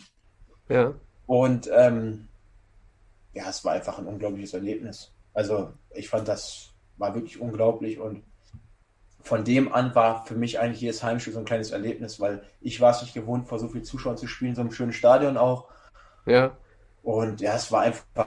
Ja. 0.68 0.92
Und 1.24 1.70
ähm, 1.74 2.28
ja, 3.32 3.48
es 3.48 3.64
war 3.64 3.72
einfach 3.72 3.98
ein 3.98 4.04
unglaubliches 4.04 4.52
Erlebnis. 4.52 5.14
Also 5.32 5.72
ich 5.94 6.10
fand, 6.10 6.28
das 6.28 6.74
war 6.98 7.14
wirklich 7.14 7.40
unglaublich 7.40 7.98
und 7.98 8.22
von 9.22 9.44
dem 9.44 9.72
an 9.72 9.94
war 9.94 10.26
für 10.26 10.34
mich 10.34 10.60
eigentlich 10.60 10.82
jedes 10.82 11.02
Heimspiel 11.02 11.32
so 11.32 11.38
ein 11.38 11.46
kleines 11.46 11.70
Erlebnis, 11.70 12.20
weil 12.20 12.42
ich 12.60 12.82
war 12.82 12.90
es 12.90 13.00
nicht 13.00 13.14
gewohnt, 13.14 13.48
vor 13.48 13.58
so 13.58 13.68
vielen 13.68 13.84
Zuschauern 13.84 14.18
zu 14.18 14.26
spielen, 14.26 14.54
so 14.54 14.60
einem 14.60 14.72
schönen 14.72 14.92
Stadion 14.92 15.38
auch. 15.38 15.68
Ja. 16.26 16.54
Und 17.02 17.40
ja, 17.40 17.54
es 17.54 17.72
war 17.72 17.80
einfach 17.80 18.18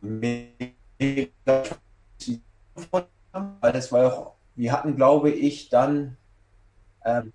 mega 0.00 0.81
weil 3.60 3.72
das 3.72 3.92
war 3.92 4.12
auch, 4.12 4.34
wir 4.54 4.72
hatten, 4.72 4.96
glaube 4.96 5.30
ich, 5.30 5.68
dann 5.68 6.16
ähm, 7.04 7.32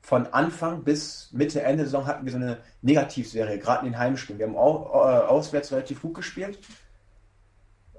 von 0.00 0.26
Anfang 0.28 0.84
bis 0.84 1.30
Mitte, 1.32 1.62
Ende 1.62 1.78
der 1.78 1.86
Saison 1.86 2.06
hatten 2.06 2.24
wir 2.24 2.32
so 2.32 2.38
eine 2.38 2.58
Negativserie, 2.82 3.58
gerade 3.58 3.86
in 3.86 3.92
den 3.92 3.98
Heimspielen. 3.98 4.38
Wir 4.38 4.46
haben 4.46 4.56
auch, 4.56 4.94
äh, 4.94 5.26
auswärts 5.26 5.72
relativ 5.72 6.02
gut 6.02 6.14
gespielt 6.14 6.58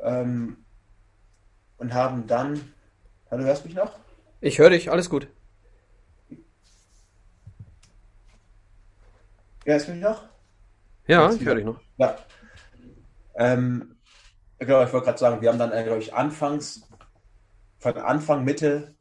ähm, 0.04 0.58
und 1.78 1.94
haben 1.94 2.28
dann. 2.28 2.74
Hallo, 3.32 3.44
hörst 3.44 3.64
du 3.64 3.68
mich 3.68 3.76
noch? 3.76 3.98
Ich 4.40 4.60
höre 4.60 4.70
dich, 4.70 4.92
alles 4.92 5.10
gut. 5.10 5.28
Hörst 9.66 9.88
du 9.88 9.94
mich 9.94 10.02
noch? 10.02 10.24
Ja, 11.08 11.32
ich 11.32 11.44
höre 11.44 11.56
dich 11.56 11.66
noch. 11.66 11.82
Ja. 11.98 12.18
Ähm, 13.36 13.95
Genau, 14.66 14.84
ich 14.84 14.94
wollte 14.94 15.06
gerade 15.06 15.18
sagen, 15.18 15.42
wir 15.42 15.50
haben 15.50 15.60
dann, 15.60 15.72
äh, 15.72 15.84
glaube 15.84 16.00
ich, 16.00 16.14
anfangs 16.14 16.88
von 17.78 17.98
Anfang, 17.98 18.44
Mitte 18.44 18.96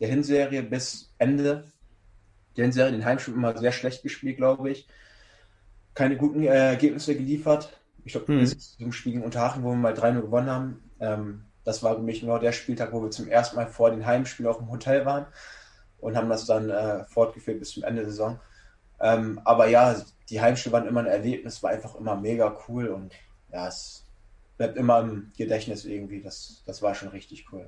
der 0.00 0.08
Hinserie 0.08 0.62
bis 0.62 1.12
Ende 1.18 1.64
der 2.56 2.64
Hinserie, 2.64 2.92
den 2.92 3.04
Heimspiel 3.04 3.34
immer 3.34 3.56
sehr 3.56 3.72
schlecht 3.72 4.02
gespielt, 4.02 4.36
glaube 4.36 4.70
ich. 4.70 4.88
Keine 5.94 6.16
guten 6.16 6.42
äh, 6.42 6.70
Ergebnisse 6.70 7.14
geliefert. 7.14 7.80
Ich 8.04 8.12
glaube, 8.12 8.28
hm. 8.28 8.46
zum 8.46 8.92
Spiel 8.92 9.12
gegen 9.12 9.24
Unterhaching, 9.24 9.62
wo 9.62 9.70
wir 9.70 9.76
mal 9.76 9.94
3-0 9.94 10.22
gewonnen 10.22 10.50
haben. 10.50 10.90
Ähm, 11.00 11.44
das 11.64 11.82
war 11.82 11.96
für 11.96 12.02
mich 12.02 12.20
genau 12.20 12.38
der 12.38 12.52
Spieltag, 12.52 12.92
wo 12.92 13.02
wir 13.02 13.10
zum 13.10 13.28
ersten 13.28 13.56
Mal 13.56 13.66
vor 13.66 13.90
dem 13.90 14.04
Heimspiel 14.06 14.46
auch 14.46 14.60
im 14.60 14.70
Hotel 14.70 15.04
waren 15.04 15.26
und 15.98 16.16
haben 16.16 16.28
das 16.28 16.46
dann 16.46 16.70
äh, 16.70 17.04
fortgeführt 17.04 17.58
bis 17.58 17.72
zum 17.72 17.84
Ende 17.84 18.02
der 18.02 18.10
Saison. 18.10 18.40
Ähm, 19.00 19.40
aber 19.44 19.66
ja, 19.68 20.00
die 20.28 20.40
Heimspiele 20.40 20.72
waren 20.72 20.86
immer 20.86 21.00
ein 21.00 21.06
Erlebnis, 21.06 21.62
war 21.62 21.70
einfach 21.70 21.94
immer 21.94 22.16
mega 22.16 22.56
cool 22.68 22.88
und 22.88 23.14
ja, 23.52 23.68
es 23.68 24.06
bleibt 24.60 24.76
immer 24.76 25.00
im 25.00 25.32
Gedächtnis 25.38 25.86
irgendwie. 25.86 26.20
Das, 26.20 26.62
das 26.66 26.82
war 26.82 26.94
schon 26.94 27.08
richtig 27.08 27.46
cool. 27.50 27.66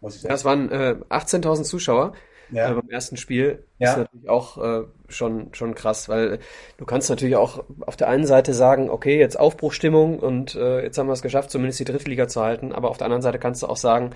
Muss 0.00 0.16
ich 0.16 0.22
sagen. 0.22 0.32
Das 0.32 0.46
waren 0.46 0.70
äh, 0.70 0.96
18.000 1.10 1.64
Zuschauer 1.64 2.14
ja. 2.50 2.70
äh, 2.70 2.74
beim 2.74 2.88
ersten 2.88 3.18
Spiel. 3.18 3.66
Ja. 3.78 3.90
Ist 3.90 3.96
natürlich 3.98 4.28
auch 4.30 4.56
äh, 4.56 4.84
schon, 5.08 5.52
schon 5.52 5.74
krass, 5.74 6.08
weil 6.08 6.38
du 6.78 6.86
kannst 6.86 7.10
natürlich 7.10 7.36
auch 7.36 7.64
auf 7.82 7.98
der 7.98 8.08
einen 8.08 8.24
Seite 8.24 8.54
sagen, 8.54 8.88
okay, 8.88 9.18
jetzt 9.18 9.38
Aufbruchstimmung 9.38 10.20
und 10.20 10.54
äh, 10.54 10.82
jetzt 10.82 10.96
haben 10.96 11.06
wir 11.06 11.12
es 11.12 11.20
geschafft, 11.20 11.50
zumindest 11.50 11.80
die 11.80 11.84
dritte 11.84 12.08
Liga 12.08 12.26
zu 12.28 12.40
halten, 12.40 12.72
aber 12.72 12.88
auf 12.88 12.96
der 12.96 13.04
anderen 13.04 13.22
Seite 13.22 13.38
kannst 13.38 13.62
du 13.62 13.66
auch 13.66 13.76
sagen, 13.76 14.12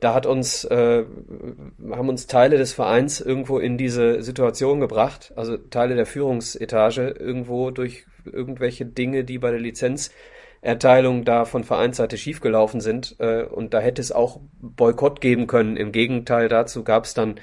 da 0.00 0.12
hat 0.12 0.26
uns, 0.26 0.64
äh, 0.64 1.04
haben 1.88 2.08
uns 2.08 2.26
Teile 2.26 2.58
des 2.58 2.72
Vereins 2.72 3.20
irgendwo 3.20 3.60
in 3.60 3.78
diese 3.78 4.24
Situation 4.24 4.80
gebracht, 4.80 5.32
also 5.36 5.56
Teile 5.56 5.94
der 5.94 6.06
Führungsetage 6.06 7.10
irgendwo 7.10 7.70
durch 7.70 8.06
irgendwelche 8.24 8.86
Dinge, 8.86 9.22
die 9.22 9.38
bei 9.38 9.52
der 9.52 9.60
Lizenzerteilung 10.64 11.24
da 11.24 11.44
von 11.44 11.62
Vereinsseite 11.62 12.16
schiefgelaufen 12.16 12.80
sind. 12.80 13.16
Äh, 13.18 13.44
und 13.44 13.74
da 13.74 13.80
hätte 13.80 14.00
es 14.00 14.12
auch 14.12 14.40
Boykott 14.60 15.20
geben 15.20 15.46
können. 15.46 15.76
Im 15.76 15.92
Gegenteil 15.92 16.48
dazu 16.48 16.84
gab 16.84 17.04
es 17.04 17.14
dann 17.14 17.36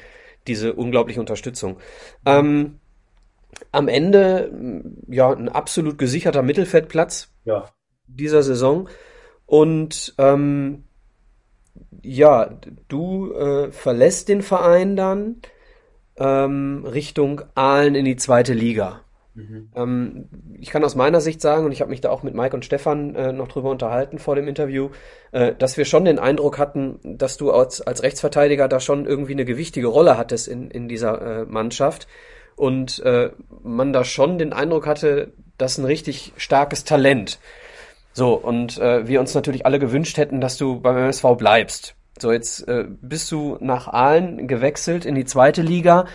diese 0.47 0.73
unglaubliche 0.73 1.19
Unterstützung. 1.19 1.77
Ähm, 2.25 2.79
am 3.71 3.87
Ende 3.87 4.83
ja 5.07 5.31
ein 5.31 5.49
absolut 5.49 5.97
gesicherter 5.97 6.41
Mittelfeldplatz 6.41 7.31
ja. 7.45 7.69
dieser 8.07 8.41
Saison. 8.41 8.89
Und 9.45 10.15
ähm, 10.17 10.85
ja, 12.01 12.57
du 12.87 13.33
äh, 13.33 13.71
verlässt 13.71 14.29
den 14.29 14.41
Verein 14.41 14.95
dann 14.95 15.41
ähm, 16.17 16.85
Richtung 16.85 17.43
Aalen 17.53 17.93
in 17.93 18.05
die 18.05 18.15
zweite 18.15 18.53
Liga. 18.53 19.01
Mhm. 19.49 19.69
Ähm, 19.75 20.29
ich 20.59 20.69
kann 20.69 20.83
aus 20.83 20.95
meiner 20.95 21.21
Sicht 21.21 21.41
sagen, 21.41 21.65
und 21.65 21.71
ich 21.71 21.81
habe 21.81 21.91
mich 21.91 22.01
da 22.01 22.09
auch 22.09 22.23
mit 22.23 22.33
Mike 22.33 22.55
und 22.55 22.65
Stefan 22.65 23.15
äh, 23.15 23.31
noch 23.31 23.47
drüber 23.47 23.69
unterhalten 23.69 24.19
vor 24.19 24.35
dem 24.35 24.47
Interview, 24.47 24.89
äh, 25.31 25.53
dass 25.57 25.77
wir 25.77 25.85
schon 25.85 26.05
den 26.05 26.19
Eindruck 26.19 26.57
hatten, 26.57 26.99
dass 27.03 27.37
du 27.37 27.51
als, 27.51 27.81
als 27.81 28.03
Rechtsverteidiger 28.03 28.67
da 28.67 28.79
schon 28.79 29.05
irgendwie 29.05 29.33
eine 29.33 29.45
gewichtige 29.45 29.87
Rolle 29.87 30.17
hattest 30.17 30.47
in, 30.47 30.69
in 30.69 30.87
dieser 30.87 31.41
äh, 31.41 31.45
Mannschaft 31.45 32.07
und 32.55 32.99
äh, 32.99 33.31
man 33.63 33.93
da 33.93 34.03
schon 34.03 34.37
den 34.37 34.53
Eindruck 34.53 34.87
hatte, 34.87 35.33
das 35.57 35.73
ist 35.73 35.77
ein 35.79 35.85
richtig 35.85 36.33
starkes 36.37 36.83
Talent. 36.83 37.39
So, 38.13 38.33
und 38.33 38.77
äh, 38.77 39.07
wir 39.07 39.19
uns 39.19 39.33
natürlich 39.33 39.65
alle 39.65 39.79
gewünscht 39.79 40.17
hätten, 40.17 40.41
dass 40.41 40.57
du 40.57 40.81
beim 40.81 40.97
MSV 40.97 41.37
bleibst. 41.37 41.95
So, 42.19 42.31
jetzt 42.31 42.67
äh, 42.67 42.85
bist 42.87 43.31
du 43.31 43.57
nach 43.61 43.87
Aalen 43.87 44.47
gewechselt 44.47 45.05
in 45.05 45.15
die 45.15 45.25
zweite 45.25 45.61
Liga, 45.61 46.05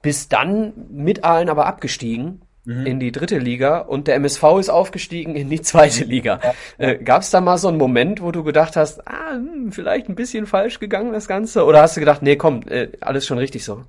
bist 0.00 0.32
dann 0.32 0.72
mit 0.90 1.24
Aalen 1.24 1.48
aber 1.48 1.66
abgestiegen 1.66 2.42
mhm. 2.64 2.86
in 2.86 3.00
die 3.00 3.12
dritte 3.12 3.38
Liga 3.38 3.78
und 3.78 4.08
der 4.08 4.16
MSV 4.16 4.42
ist 4.58 4.68
aufgestiegen 4.68 5.36
in 5.36 5.50
die 5.50 5.62
zweite 5.62 6.04
Liga. 6.04 6.40
Ja. 6.42 6.54
Äh, 6.78 6.96
Gab 6.98 7.22
es 7.22 7.30
da 7.30 7.40
mal 7.40 7.58
so 7.58 7.68
einen 7.68 7.78
Moment, 7.78 8.22
wo 8.22 8.30
du 8.30 8.44
gedacht 8.44 8.76
hast, 8.76 9.06
ah, 9.06 9.32
hm, 9.32 9.72
vielleicht 9.72 10.08
ein 10.08 10.14
bisschen 10.14 10.46
falsch 10.46 10.78
gegangen 10.78 11.12
das 11.12 11.28
Ganze? 11.28 11.64
Oder 11.64 11.82
hast 11.82 11.96
du 11.96 12.00
gedacht, 12.00 12.22
nee, 12.22 12.36
komm, 12.36 12.62
äh, 12.68 12.88
alles 13.00 13.26
schon 13.26 13.38
richtig 13.38 13.64
so? 13.64 13.84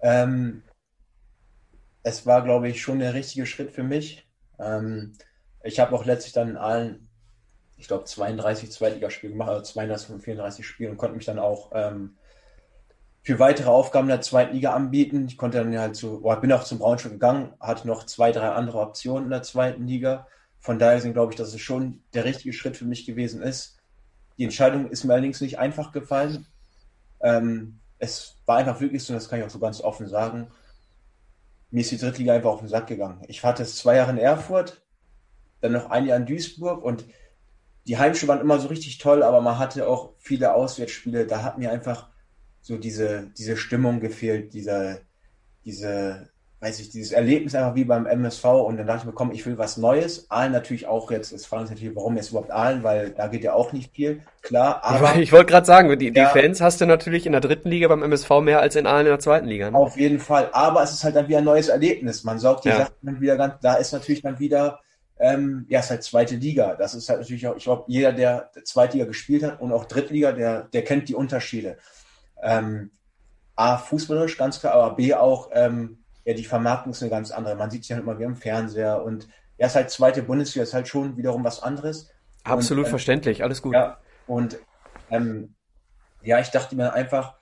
Ähm, 0.00 0.62
es 2.02 2.26
war, 2.26 2.42
glaube 2.42 2.68
ich, 2.68 2.82
schon 2.82 2.98
der 2.98 3.14
richtige 3.14 3.46
Schritt 3.46 3.70
für 3.70 3.84
mich. 3.84 4.26
Ähm, 4.58 5.12
ich 5.62 5.78
habe 5.80 5.94
auch 5.94 6.04
letztlich 6.04 6.32
dann 6.32 6.50
in 6.50 6.56
allen, 6.56 7.08
ich 7.76 7.86
glaube, 7.86 8.04
32 8.04 8.70
Zweitligaspiele 8.70 9.32
gemacht, 9.32 9.50
also 9.50 9.62
32 9.62 10.08
von 10.08 10.20
34 10.20 10.66
Spielen 10.66 10.92
und 10.92 10.96
konnte 10.96 11.16
mich 11.16 11.26
dann 11.26 11.38
auch 11.38 11.70
ähm, 11.74 12.16
für 13.22 13.38
weitere 13.38 13.70
Aufgaben 13.70 14.08
der 14.08 14.20
zweiten 14.20 14.54
Liga 14.54 14.74
anbieten. 14.74 15.26
Ich 15.26 15.36
konnte 15.36 15.58
dann 15.58 15.78
halt 15.78 15.94
zu, 15.96 16.20
oh, 16.24 16.36
bin 16.36 16.52
auch 16.52 16.64
zum 16.64 16.78
Braunschweig 16.78 17.12
gegangen, 17.12 17.52
hatte 17.60 17.86
noch 17.86 18.04
zwei, 18.04 18.32
drei 18.32 18.50
andere 18.50 18.80
Optionen 18.80 19.24
in 19.24 19.30
der 19.30 19.42
zweiten 19.42 19.86
Liga. 19.86 20.26
Von 20.58 20.78
daher 20.78 21.00
sind, 21.00 21.12
glaube 21.12 21.32
ich, 21.32 21.36
dass 21.36 21.54
es 21.54 21.60
schon 21.60 22.02
der 22.14 22.24
richtige 22.24 22.52
Schritt 22.52 22.76
für 22.76 22.84
mich 22.84 23.06
gewesen 23.06 23.42
ist. 23.42 23.78
Die 24.38 24.44
Entscheidung 24.44 24.90
ist 24.90 25.04
mir 25.04 25.12
allerdings 25.12 25.40
nicht 25.40 25.58
einfach 25.58 25.92
gefallen. 25.92 26.46
Ähm, 27.20 27.78
es 27.98 28.38
war 28.46 28.58
einfach 28.58 28.80
wirklich 28.80 29.04
so, 29.04 29.14
das 29.14 29.28
kann 29.28 29.38
ich 29.38 29.44
auch 29.44 29.50
so 29.50 29.60
ganz 29.60 29.80
offen 29.80 30.08
sagen, 30.08 30.48
mir 31.70 31.80
ist 31.80 31.90
die 31.90 31.98
Drittliga 31.98 32.34
einfach 32.34 32.50
auf 32.50 32.58
den 32.58 32.68
Sack 32.68 32.88
gegangen. 32.88 33.22
Ich 33.28 33.44
hatte 33.44 33.62
es 33.62 33.76
zwei 33.76 33.96
Jahre 33.96 34.10
in 34.10 34.18
Erfurt, 34.18 34.82
dann 35.60 35.72
noch 35.72 35.90
ein 35.90 36.06
Jahr 36.06 36.18
in 36.18 36.26
Duisburg 36.26 36.84
und 36.84 37.06
die 37.86 37.98
Heimspiele 37.98 38.28
waren 38.28 38.40
immer 38.40 38.58
so 38.58 38.68
richtig 38.68 38.98
toll, 38.98 39.22
aber 39.22 39.40
man 39.40 39.58
hatte 39.58 39.88
auch 39.88 40.12
viele 40.18 40.54
Auswärtsspiele. 40.54 41.26
Da 41.26 41.42
hat 41.42 41.58
mir 41.58 41.70
einfach 41.70 42.11
so 42.62 42.78
diese, 42.78 43.30
diese 43.36 43.56
Stimmung 43.56 44.00
gefehlt, 44.00 44.54
dieser, 44.54 44.98
diese, 45.64 46.28
weiß 46.60 46.78
ich, 46.78 46.90
dieses 46.90 47.10
Erlebnis 47.10 47.56
einfach 47.56 47.74
wie 47.74 47.84
beim 47.84 48.06
MSV 48.06 48.44
und 48.44 48.76
dann 48.76 48.86
dachte 48.86 49.00
ich 49.00 49.06
mir, 49.06 49.12
komm, 49.12 49.32
ich 49.32 49.44
will 49.44 49.58
was 49.58 49.78
Neues. 49.78 50.30
Aalen 50.30 50.52
natürlich 50.52 50.86
auch 50.86 51.10
jetzt, 51.10 51.32
es 51.32 51.44
fragen 51.44 51.66
sich 51.66 51.74
natürlich, 51.74 51.96
warum 51.96 52.16
jetzt 52.16 52.30
überhaupt 52.30 52.52
Aalen, 52.52 52.84
weil 52.84 53.10
da 53.10 53.26
geht 53.26 53.42
ja 53.42 53.52
auch 53.52 53.72
nicht 53.72 53.92
viel, 53.92 54.22
klar. 54.42 54.80
Aber 54.84 55.16
ich, 55.16 55.22
ich 55.22 55.32
wollte 55.32 55.46
gerade 55.46 55.66
sagen, 55.66 55.98
die, 55.98 56.12
ja, 56.14 56.32
die 56.32 56.40
Fans 56.40 56.60
hast 56.60 56.80
du 56.80 56.86
natürlich 56.86 57.26
in 57.26 57.32
der 57.32 57.40
dritten 57.40 57.68
Liga 57.68 57.88
beim 57.88 58.04
MSV 58.04 58.30
mehr 58.42 58.60
als 58.60 58.76
in 58.76 58.86
Aalen 58.86 59.06
in 59.06 59.12
der 59.12 59.18
zweiten 59.18 59.48
Liga. 59.48 59.72
Ne? 59.72 59.76
Auf 59.76 59.96
jeden 59.96 60.20
Fall, 60.20 60.50
aber 60.52 60.84
es 60.84 60.92
ist 60.92 61.02
halt 61.02 61.16
dann 61.16 61.26
wieder 61.26 61.38
ein 61.38 61.44
neues 61.44 61.66
Erlebnis. 61.66 62.22
Man 62.22 62.38
saugt 62.38 62.64
die 62.64 62.68
ja. 62.68 62.78
Sachen 62.78 62.94
dann 63.02 63.20
wieder 63.20 63.36
ganz, 63.36 63.54
da 63.60 63.74
ist 63.74 63.92
natürlich 63.92 64.22
dann 64.22 64.38
wieder, 64.38 64.78
ähm, 65.18 65.66
ja, 65.68 65.80
es 65.80 65.86
ist 65.86 65.90
halt 65.90 66.02
zweite 66.04 66.36
Liga. 66.36 66.76
Das 66.76 66.94
ist 66.94 67.08
halt 67.08 67.18
natürlich 67.18 67.44
auch, 67.48 67.56
ich 67.56 67.64
glaube, 67.64 67.84
jeder, 67.88 68.12
der 68.12 68.50
Zweitliga 68.62 69.04
gespielt 69.04 69.42
hat 69.42 69.60
und 69.60 69.72
auch 69.72 69.86
Drittliga, 69.86 70.30
der, 70.30 70.68
der 70.72 70.84
kennt 70.84 71.08
die 71.08 71.16
Unterschiede. 71.16 71.76
Ähm, 72.42 72.90
A, 73.56 73.78
fußballerisch 73.78 74.36
ganz 74.36 74.60
klar, 74.60 74.74
aber 74.74 74.96
B 74.96 75.14
auch, 75.14 75.50
ähm, 75.52 75.98
ja, 76.24 76.34
die 76.34 76.44
Vermarktung 76.44 76.92
ist 76.92 77.02
eine 77.02 77.10
ganz 77.10 77.30
andere. 77.30 77.54
Man 77.54 77.70
sieht 77.70 77.84
sie 77.84 77.94
halt 77.94 78.02
immer 78.02 78.18
wie 78.18 78.24
im 78.24 78.36
Fernseher 78.36 79.02
und 79.02 79.28
ja, 79.58 79.66
ist 79.66 79.76
halt 79.76 79.90
zweite 79.90 80.22
Bundesliga, 80.22 80.62
ist 80.62 80.74
halt 80.74 80.88
schon 80.88 81.16
wiederum 81.16 81.44
was 81.44 81.62
anderes. 81.62 82.10
Absolut 82.44 82.84
und, 82.84 82.88
ähm, 82.88 82.90
verständlich, 82.90 83.42
alles 83.42 83.62
gut. 83.62 83.74
Ja, 83.74 83.98
und 84.26 84.58
ähm, 85.10 85.54
ja, 86.22 86.40
ich 86.40 86.50
dachte 86.50 86.76
mir 86.76 86.92
einfach, 86.92 87.36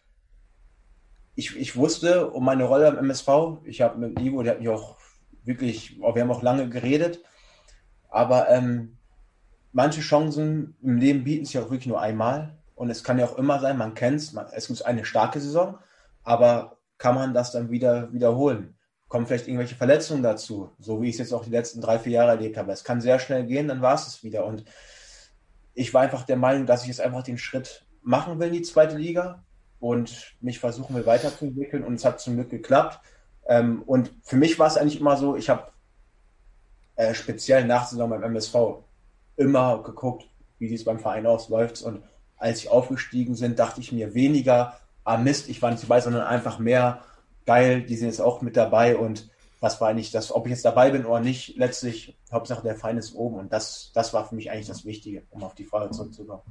ich, 1.35 1.57
ich 1.57 1.77
wusste 1.77 2.31
um 2.31 2.45
meine 2.45 2.65
Rolle 2.65 2.89
am 2.89 2.99
MSV. 2.99 3.29
Ich 3.65 3.81
habe 3.81 3.99
mit 3.99 4.21
Ivo, 4.21 4.43
der 4.43 4.53
hat 4.53 4.61
mich 4.61 4.69
auch 4.69 4.99
wirklich, 5.45 5.99
wir 5.99 6.23
haben 6.23 6.31
auch 6.31 6.43
lange 6.43 6.69
geredet, 6.69 7.21
aber 8.09 8.49
ähm, 8.51 8.99
manche 9.73 10.01
Chancen 10.01 10.77
im 10.83 10.99
Leben 10.99 11.25
bieten 11.25 11.45
sich 11.45 11.59
auch 11.59 11.71
wirklich 11.71 11.87
nur 11.87 12.01
einmal. 12.01 12.59
Und 12.81 12.89
es 12.89 13.05
kann 13.05 13.19
ja 13.19 13.27
auch 13.27 13.37
immer 13.37 13.61
sein, 13.61 13.77
man 13.77 13.93
kennt 13.93 14.23
es, 14.23 14.35
es 14.55 14.69
gibt 14.69 14.87
eine 14.87 15.05
starke 15.05 15.39
Saison, 15.39 15.79
aber 16.23 16.79
kann 16.97 17.15
man 17.15 17.35
das 17.35 17.53
dann 17.53 17.71
wieder 17.71 18.11
wiederholen? 18.11 18.75
Kommen 19.07 19.27
vielleicht 19.27 19.49
irgendwelche 19.49 19.75
Verletzungen 19.75 20.23
dazu, 20.23 20.73
so 20.79 21.03
wie 21.03 21.11
ich 21.11 21.17
es 21.17 21.19
jetzt 21.19 21.35
auch 21.35 21.45
die 21.45 21.51
letzten 21.51 21.83
drei, 21.83 21.99
vier 21.99 22.13
Jahre 22.13 22.31
erlebt 22.31 22.57
habe. 22.57 22.73
Es 22.73 22.83
kann 22.83 23.03
sehr 23.03 23.19
schnell 23.19 23.45
gehen, 23.45 23.69
dann 23.69 23.83
war 23.83 23.97
es 23.97 24.07
es 24.07 24.25
wieder. 24.25 24.47
Und 24.47 24.65
ich 25.75 25.93
war 25.93 26.01
einfach 26.01 26.23
der 26.23 26.39
Meinung, 26.39 26.65
dass 26.65 26.81
ich 26.81 26.89
jetzt 26.89 27.03
einfach 27.03 27.23
den 27.23 27.37
Schritt 27.37 27.85
machen 28.01 28.41
will 28.41 28.47
in 28.47 28.55
die 28.55 28.63
zweite 28.63 28.97
Liga 28.97 29.45
und 29.79 30.35
mich 30.41 30.59
versuchen 30.59 30.97
will 30.97 31.05
weiterzuentwickeln. 31.05 31.85
Und 31.85 31.97
es 31.97 32.07
hat 32.07 32.19
zum 32.19 32.37
Glück 32.37 32.49
geklappt. 32.49 32.99
Ähm, 33.47 33.83
und 33.83 34.11
für 34.23 34.37
mich 34.37 34.59
war 34.59 34.69
es 34.69 34.79
eigentlich 34.79 35.01
immer 35.01 35.19
so, 35.19 35.37
ich 35.37 35.51
habe 35.51 35.71
äh, 36.97 37.13
speziell 37.13 37.67
nach 37.67 37.87
Saison 37.87 38.09
beim 38.09 38.23
MSV 38.23 38.55
immer 39.37 39.83
geguckt, 39.83 40.31
wie 40.59 40.73
es 40.75 40.85
beim 40.85 40.99
Verein 40.99 41.27
ausläuft 41.27 41.83
und 41.83 42.03
als 42.41 42.61
sie 42.61 42.69
aufgestiegen 42.69 43.37
sind, 43.37 43.59
dachte 43.59 43.81
ich 43.81 43.93
mir 43.93 44.15
weniger, 44.15 44.75
ah 45.05 45.19
Mist, 45.19 45.49
ich 45.49 45.63
war 45.63 45.71
nicht 45.71 45.83
dabei, 45.85 46.01
sondern 46.01 46.23
einfach 46.23 46.59
mehr 46.59 47.03
geil, 47.47 47.83
die 47.83 47.97
sind 47.97 48.09
jetzt 48.09 48.21
auch 48.21 48.43
mit 48.43 48.57
dabei 48.57 48.97
und 48.97 49.31
was 49.61 49.81
war 49.81 49.89
eigentlich 49.89 50.11
das, 50.11 50.33
ob 50.33 50.47
ich 50.47 50.53
jetzt 50.53 50.65
dabei 50.65 50.91
bin 50.91 51.05
oder 51.05 51.21
nicht, 51.21 51.57
letztlich, 51.57 52.17
Hauptsache 52.33 52.63
der 52.63 52.77
Feind 52.77 52.99
ist 52.99 53.15
oben 53.15 53.39
und 53.39 53.53
das, 53.53 53.91
das 53.95 54.15
war 54.15 54.27
für 54.27 54.35
mich 54.35 54.51
eigentlich 54.51 54.69
das 54.69 54.85
Wichtige, 54.85 55.23
um 55.31 55.45
auf 55.45 55.55
die 55.55 55.65
Frage 55.65 55.91
zurückzukommen. 55.91 56.43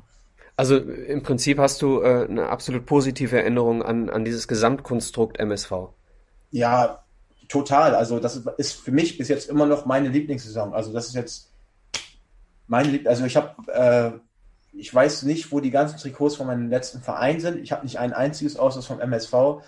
Also 0.55 0.77
im 0.77 1.23
Prinzip 1.23 1.57
hast 1.57 1.81
du 1.81 2.01
äh, 2.01 2.25
eine 2.25 2.49
absolut 2.49 2.85
positive 2.85 3.37
Erinnerung 3.37 3.81
an, 3.81 4.09
an 4.09 4.25
dieses 4.25 4.47
Gesamtkonstrukt 4.47 5.39
MSV. 5.39 5.71
Ja, 6.51 7.03
total. 7.47 7.95
Also 7.95 8.19
das 8.19 8.43
ist 8.57 8.73
für 8.73 8.91
mich 8.91 9.17
bis 9.17 9.29
jetzt 9.29 9.49
immer 9.49 9.65
noch 9.65 9.85
meine 9.85 10.09
Lieblingssaison. 10.09 10.73
Also 10.73 10.91
das 10.91 11.07
ist 11.07 11.15
jetzt 11.15 11.51
meine 12.67 12.89
Lieb 12.89 13.07
also 13.07 13.25
ich 13.25 13.35
habe 13.35 13.71
äh, 13.71 14.11
ich 14.80 14.93
weiß 14.93 15.23
nicht, 15.23 15.51
wo 15.51 15.60
die 15.60 15.72
ganzen 15.72 15.97
Trikots 15.97 16.35
von 16.35 16.47
meinem 16.47 16.69
letzten 16.69 17.01
Verein 17.01 17.39
sind. 17.39 17.60
Ich 17.60 17.72
habe 17.72 17.84
nicht 17.84 17.99
ein 17.99 18.14
einziges 18.14 18.57
aus 18.57 18.76
das 18.76 18.85
vom 18.85 18.99
MSV. 18.99 19.61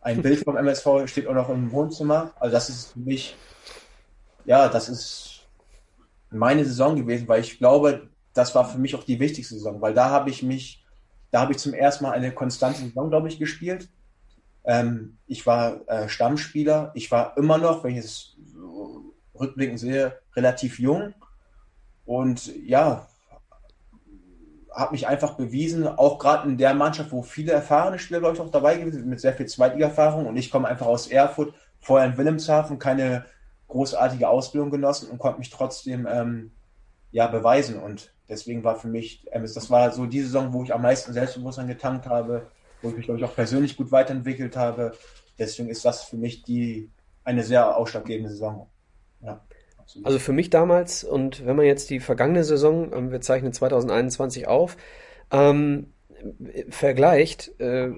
Ein 0.00 0.22
Bild 0.22 0.44
vom 0.44 0.56
MSV 0.56 1.06
steht 1.06 1.26
auch 1.26 1.34
noch 1.34 1.48
im 1.48 1.72
Wohnzimmer. 1.72 2.32
Also 2.38 2.52
das 2.52 2.68
ist 2.68 2.92
für 2.92 3.00
mich, 3.00 3.36
ja, 4.44 4.68
das 4.68 4.88
ist 4.88 5.46
meine 6.30 6.64
Saison 6.64 6.96
gewesen, 6.96 7.26
weil 7.28 7.40
ich 7.40 7.58
glaube, 7.58 8.08
das 8.34 8.54
war 8.54 8.68
für 8.68 8.78
mich 8.78 8.94
auch 8.94 9.04
die 9.04 9.18
wichtigste 9.18 9.54
Saison, 9.54 9.80
weil 9.80 9.94
da 9.94 10.10
habe 10.10 10.30
ich 10.30 10.42
mich 10.42 10.84
da 11.30 11.40
habe 11.40 11.52
ich 11.52 11.58
zum 11.58 11.74
ersten 11.74 12.04
Mal 12.04 12.12
eine 12.12 12.32
konstante 12.32 12.80
Saison, 12.80 13.10
glaube 13.10 13.28
ich, 13.28 13.38
gespielt. 13.38 13.88
Ähm, 14.64 15.18
ich 15.26 15.46
war 15.46 15.86
äh, 15.88 16.08
Stammspieler. 16.08 16.92
Ich 16.94 17.10
war 17.10 17.36
immer 17.36 17.58
noch, 17.58 17.84
wenn 17.84 17.96
ich 17.96 18.04
es 18.04 18.36
rückblickend 19.38 19.78
sehe, 19.78 20.18
relativ 20.34 20.78
jung. 20.78 21.14
Und 22.06 22.54
ja, 22.64 23.07
habe 24.78 24.92
mich 24.92 25.08
einfach 25.08 25.34
bewiesen, 25.34 25.88
auch 25.88 26.18
gerade 26.18 26.48
in 26.48 26.56
der 26.56 26.72
Mannschaft, 26.72 27.10
wo 27.10 27.22
viele 27.22 27.52
erfahrene 27.52 27.98
Spieler, 27.98 28.20
glaube 28.20 28.36
ich, 28.36 28.40
auch 28.40 28.50
dabei 28.50 28.76
gewesen 28.76 29.00
sind, 29.00 29.08
mit 29.08 29.20
sehr 29.20 29.34
viel 29.34 29.46
Zweitliga-Erfahrung. 29.46 30.26
Und 30.26 30.36
ich 30.36 30.52
komme 30.52 30.68
einfach 30.68 30.86
aus 30.86 31.08
Erfurt, 31.08 31.52
vorher 31.80 32.08
in 32.08 32.16
Wilhelmshaven, 32.16 32.78
keine 32.78 33.24
großartige 33.66 34.28
Ausbildung 34.28 34.70
genossen 34.70 35.10
und 35.10 35.18
konnte 35.18 35.40
mich 35.40 35.50
trotzdem 35.50 36.06
ähm, 36.08 36.52
ja 37.10 37.26
beweisen. 37.26 37.80
Und 37.80 38.12
deswegen 38.28 38.62
war 38.62 38.76
für 38.76 38.86
mich, 38.86 39.26
ähm, 39.32 39.42
das 39.42 39.68
war 39.68 39.90
so 39.90 40.06
die 40.06 40.22
Saison, 40.22 40.52
wo 40.52 40.62
ich 40.62 40.72
am 40.72 40.82
meisten 40.82 41.12
Selbstbewusstsein 41.12 41.66
getankt 41.66 42.06
habe, 42.06 42.46
wo 42.80 42.90
ich 42.90 42.96
mich, 42.96 43.06
glaube 43.06 43.18
ich, 43.18 43.26
auch 43.26 43.34
persönlich 43.34 43.76
gut 43.76 43.90
weiterentwickelt 43.90 44.56
habe. 44.56 44.92
Deswegen 45.40 45.70
ist 45.70 45.84
das 45.84 46.04
für 46.04 46.16
mich 46.16 46.44
die 46.44 46.88
eine 47.24 47.42
sehr 47.42 47.76
ausschlaggebende 47.76 48.30
Saison. 48.30 48.68
Ja. 49.22 49.40
Also 50.02 50.18
für 50.18 50.32
mich 50.32 50.50
damals, 50.50 51.04
und 51.04 51.46
wenn 51.46 51.56
man 51.56 51.66
jetzt 51.66 51.90
die 51.90 52.00
vergangene 52.00 52.44
Saison, 52.44 52.92
ähm, 52.92 53.10
wir 53.10 53.20
zeichnen 53.20 53.52
2021 53.52 54.46
auf, 54.46 54.76
ähm, 55.30 55.92
vergleicht, 56.68 57.58
äh, 57.60 57.90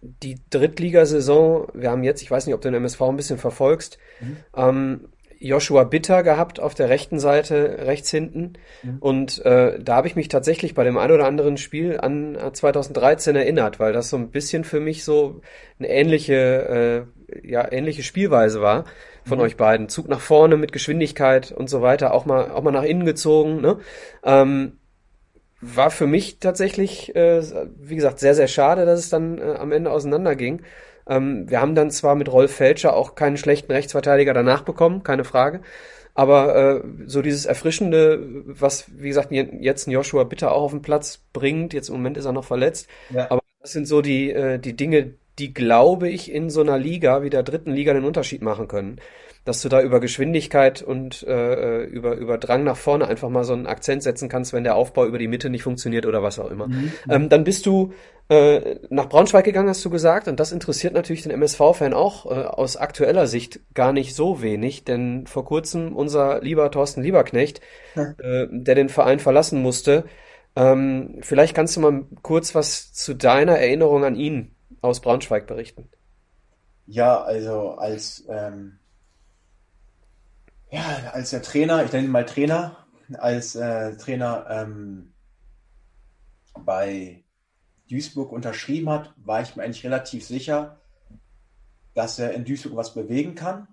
die 0.00 0.38
Drittligasaison, 0.50 1.68
wir 1.74 1.90
haben 1.90 2.02
jetzt, 2.02 2.22
ich 2.22 2.30
weiß 2.30 2.46
nicht, 2.46 2.54
ob 2.54 2.60
du 2.60 2.68
den 2.68 2.74
MSV 2.74 3.02
ein 3.02 3.16
bisschen 3.16 3.38
verfolgst, 3.38 3.98
mhm. 4.20 4.36
ähm, 4.56 5.08
Joshua 5.42 5.84
Bitter 5.84 6.22
gehabt 6.22 6.60
auf 6.60 6.74
der 6.74 6.90
rechten 6.90 7.18
Seite, 7.18 7.86
rechts 7.86 8.10
hinten. 8.10 8.54
Mhm. 8.82 8.98
Und 9.00 9.44
äh, 9.46 9.78
da 9.82 9.96
habe 9.96 10.06
ich 10.06 10.14
mich 10.14 10.28
tatsächlich 10.28 10.74
bei 10.74 10.84
dem 10.84 10.98
ein 10.98 11.10
oder 11.10 11.26
anderen 11.26 11.56
Spiel 11.56 11.98
an 11.98 12.36
2013 12.52 13.36
erinnert, 13.36 13.80
weil 13.80 13.94
das 13.94 14.10
so 14.10 14.18
ein 14.18 14.30
bisschen 14.30 14.64
für 14.64 14.80
mich 14.80 15.02
so 15.02 15.40
eine 15.78 15.88
ähnliche, 15.88 17.06
äh, 17.32 17.48
ja, 17.48 17.72
ähnliche 17.72 18.02
Spielweise 18.02 18.60
war 18.60 18.84
von 19.30 19.38
mhm. 19.38 19.44
euch 19.44 19.56
beiden. 19.56 19.88
Zug 19.88 20.08
nach 20.08 20.20
vorne 20.20 20.58
mit 20.58 20.72
Geschwindigkeit 20.72 21.50
und 21.52 21.70
so 21.70 21.80
weiter, 21.80 22.12
auch 22.12 22.26
mal, 22.26 22.50
auch 22.50 22.62
mal 22.62 22.70
nach 22.70 22.82
innen 22.82 23.06
gezogen. 23.06 23.62
Ne? 23.62 23.78
Ähm, 24.22 24.72
war 25.62 25.90
für 25.90 26.06
mich 26.06 26.38
tatsächlich, 26.38 27.14
äh, 27.16 27.42
wie 27.78 27.96
gesagt, 27.96 28.18
sehr, 28.18 28.34
sehr 28.34 28.48
schade, 28.48 28.84
dass 28.84 28.98
es 28.98 29.08
dann 29.08 29.38
äh, 29.38 29.56
am 29.58 29.72
Ende 29.72 29.90
auseinanderging. 29.90 30.62
Ähm, 31.08 31.48
wir 31.48 31.60
haben 31.60 31.74
dann 31.74 31.90
zwar 31.90 32.14
mit 32.14 32.30
Rolf 32.30 32.54
Felscher 32.54 32.94
auch 32.94 33.14
keinen 33.14 33.36
schlechten 33.36 33.72
Rechtsverteidiger 33.72 34.34
danach 34.34 34.62
bekommen, 34.62 35.02
keine 35.02 35.24
Frage. 35.24 35.60
Aber 36.14 36.56
äh, 36.56 36.82
so 37.06 37.22
dieses 37.22 37.46
Erfrischende, 37.46 38.44
was, 38.46 38.86
wie 38.94 39.08
gesagt, 39.08 39.30
jetzt 39.30 39.86
ein 39.86 39.92
Joshua 39.92 40.24
bitte 40.24 40.50
auch 40.50 40.62
auf 40.62 40.72
den 40.72 40.82
Platz 40.82 41.20
bringt, 41.32 41.72
jetzt 41.72 41.88
im 41.88 41.96
Moment 41.96 42.16
ist 42.16 42.24
er 42.24 42.32
noch 42.32 42.44
verletzt, 42.44 42.88
ja. 43.10 43.30
aber 43.30 43.40
das 43.60 43.72
sind 43.72 43.86
so 43.86 44.02
die, 44.02 44.30
äh, 44.30 44.58
die 44.58 44.74
Dinge, 44.74 45.14
die, 45.40 45.52
glaube 45.52 46.08
ich, 46.08 46.30
in 46.30 46.50
so 46.50 46.60
einer 46.60 46.78
Liga 46.78 47.22
wie 47.22 47.30
der 47.30 47.42
dritten 47.42 47.72
Liga 47.72 47.92
den 47.92 48.04
Unterschied 48.04 48.42
machen 48.42 48.68
können 48.68 49.00
dass 49.44 49.62
du 49.62 49.68
da 49.68 49.80
über 49.80 50.00
Geschwindigkeit 50.00 50.82
und 50.82 51.22
äh, 51.22 51.84
über, 51.84 52.14
über 52.16 52.36
Drang 52.36 52.62
nach 52.62 52.76
vorne 52.76 53.08
einfach 53.08 53.30
mal 53.30 53.44
so 53.44 53.54
einen 53.54 53.66
Akzent 53.66 54.02
setzen 54.02 54.28
kannst, 54.28 54.52
wenn 54.52 54.64
der 54.64 54.76
Aufbau 54.76 55.06
über 55.06 55.18
die 55.18 55.28
Mitte 55.28 55.48
nicht 55.48 55.62
funktioniert 55.62 56.04
oder 56.04 56.22
was 56.22 56.38
auch 56.38 56.50
immer. 56.50 56.68
Mhm. 56.68 56.92
Ähm, 57.08 57.28
dann 57.30 57.44
bist 57.44 57.64
du 57.64 57.92
äh, 58.28 58.76
nach 58.90 59.08
Braunschweig 59.08 59.44
gegangen, 59.44 59.68
hast 59.68 59.84
du 59.84 59.90
gesagt, 59.90 60.28
und 60.28 60.38
das 60.38 60.52
interessiert 60.52 60.92
natürlich 60.92 61.22
den 61.22 61.32
MSV-Fan 61.32 61.94
auch 61.94 62.26
äh, 62.26 62.44
aus 62.44 62.76
aktueller 62.76 63.26
Sicht 63.26 63.60
gar 63.74 63.92
nicht 63.92 64.14
so 64.14 64.42
wenig, 64.42 64.84
denn 64.84 65.26
vor 65.26 65.46
kurzem 65.46 65.96
unser 65.96 66.42
lieber 66.42 66.70
Thorsten 66.70 67.02
Lieberknecht, 67.02 67.62
ja. 67.96 68.14
äh, 68.18 68.46
der 68.50 68.74
den 68.74 68.90
Verein 68.90 69.20
verlassen 69.20 69.62
musste, 69.62 70.04
ähm, 70.54 71.16
vielleicht 71.22 71.54
kannst 71.54 71.76
du 71.76 71.80
mal 71.80 72.04
kurz 72.22 72.54
was 72.54 72.92
zu 72.92 73.14
deiner 73.14 73.58
Erinnerung 73.58 74.04
an 74.04 74.16
ihn 74.16 74.54
aus 74.80 75.00
Braunschweig 75.00 75.46
berichten. 75.46 75.88
Ja, 76.86 77.22
also 77.22 77.72
als 77.72 78.24
ähm, 78.28 78.78
ja, 80.70 81.10
als 81.12 81.30
der 81.30 81.42
Trainer, 81.42 81.84
ich 81.84 81.92
nenne 81.92 82.06
ihn 82.06 82.12
mal 82.12 82.24
Trainer, 82.24 82.76
als 83.18 83.56
äh, 83.56 83.96
Trainer 83.96 84.46
ähm, 84.48 85.12
bei 86.64 87.24
Duisburg 87.88 88.30
unterschrieben 88.30 88.88
hat, 88.88 89.12
war 89.16 89.42
ich 89.42 89.56
mir 89.56 89.64
eigentlich 89.64 89.84
relativ 89.84 90.24
sicher, 90.24 90.80
dass 91.94 92.18
er 92.18 92.32
in 92.32 92.44
Duisburg 92.44 92.76
was 92.76 92.94
bewegen 92.94 93.34
kann, 93.34 93.66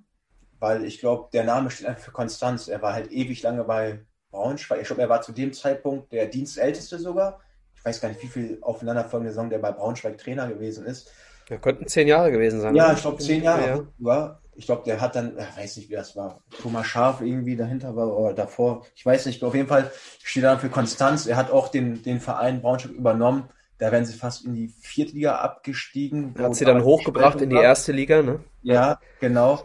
weil 0.59 0.85
ich 0.85 0.99
glaube, 0.99 1.29
der 1.33 1.43
Name 1.43 1.69
steht 1.69 1.87
einfach 1.87 2.05
für 2.05 2.11
Konstanz. 2.11 2.67
Er 2.67 2.81
war 2.81 2.93
halt 2.93 3.11
ewig 3.11 3.43
lange 3.43 3.63
bei 3.63 4.03
Braunschweig. 4.31 4.81
Ich 4.81 4.87
glaube, 4.87 5.03
er 5.03 5.09
war 5.09 5.21
zu 5.21 5.33
dem 5.33 5.53
Zeitpunkt 5.53 6.11
der 6.11 6.25
Dienstälteste 6.25 6.97
sogar. 6.97 7.41
Ich 7.87 7.95
weiß 7.95 8.01
gar 8.01 8.09
nicht, 8.09 8.21
wie 8.21 8.27
viel 8.27 8.57
aufeinanderfolgende 8.61 9.31
Saison 9.31 9.49
der 9.49 9.59
bei 9.59 9.71
Braunschweig 9.71 10.17
Trainer 10.17 10.47
gewesen 10.47 10.85
ist. 10.85 11.09
Ja, 11.47 11.57
könnten 11.57 11.87
zehn 11.87 12.07
Jahre 12.07 12.31
gewesen 12.31 12.59
sein. 12.59 12.75
Ja, 12.75 12.91
ich 12.91 13.01
glaube 13.01 13.17
zehn 13.19 13.43
Jahre. 13.43 13.87
Ja 13.99 14.39
ich 14.57 14.65
glaube, 14.65 14.81
der 14.85 14.99
hat 14.99 15.15
dann, 15.15 15.37
ich 15.37 15.57
weiß 15.57 15.77
nicht, 15.77 15.89
wie 15.89 15.93
das 15.93 16.15
war, 16.15 16.41
Thomas 16.61 16.87
Scharf 16.87 17.21
irgendwie 17.21 17.55
dahinter 17.55 17.95
war 17.95 18.07
oder 18.17 18.33
davor. 18.33 18.85
Ich 18.95 19.05
weiß 19.05 19.27
nicht, 19.27 19.43
auf 19.43 19.53
jeden 19.53 19.67
Fall 19.67 19.91
steht 20.23 20.43
er 20.43 20.57
für 20.57 20.69
Konstanz. 20.69 21.27
Er 21.27 21.37
hat 21.37 21.51
auch 21.51 21.67
den, 21.67 22.01
den 22.01 22.19
Verein 22.19 22.61
Braunschweig 22.61 22.93
übernommen. 22.93 23.49
Da 23.77 23.91
werden 23.91 24.05
sie 24.05 24.17
fast 24.17 24.45
in 24.45 24.55
die 24.55 24.69
vierte 24.69 25.13
Liga 25.13 25.35
abgestiegen. 25.35 26.33
Hat 26.39 26.55
sie 26.55 26.65
dann 26.65 26.83
hochgebracht 26.83 27.39
in 27.41 27.51
die 27.51 27.55
erste 27.55 27.91
Liga, 27.91 28.23
ne? 28.23 28.39
Ja, 28.63 28.99
genau. 29.19 29.63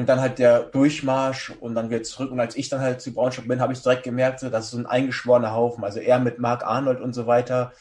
Und 0.00 0.08
dann 0.08 0.20
halt 0.20 0.38
der 0.38 0.60
Durchmarsch 0.62 1.50
und 1.60 1.74
dann 1.74 1.90
wieder 1.90 2.02
zurück. 2.02 2.30
Und 2.30 2.40
als 2.40 2.56
ich 2.56 2.70
dann 2.70 2.80
halt 2.80 3.02
zu 3.02 3.12
Braunschweig 3.12 3.46
bin, 3.46 3.60
habe 3.60 3.74
ich 3.74 3.82
direkt 3.82 4.02
gemerkt, 4.02 4.42
das 4.42 4.64
ist 4.64 4.70
so 4.70 4.78
ein 4.78 4.86
eingeschworener 4.86 5.52
Haufen. 5.52 5.84
Also 5.84 6.00
er 6.00 6.18
mit 6.18 6.38
Marc 6.38 6.64
Arnold 6.64 7.00
und 7.00 7.12
so 7.12 7.26
weiter. 7.26 7.72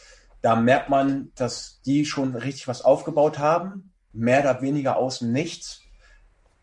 Da 0.41 0.55
merkt 0.55 0.89
man, 0.89 1.31
dass 1.35 1.81
die 1.85 2.05
schon 2.05 2.35
richtig 2.35 2.67
was 2.67 2.81
aufgebaut 2.81 3.39
haben. 3.39 3.91
Mehr 4.11 4.41
oder 4.41 4.61
weniger 4.61 4.97
aus 4.97 5.19
dem 5.19 5.31
Nichts 5.31 5.81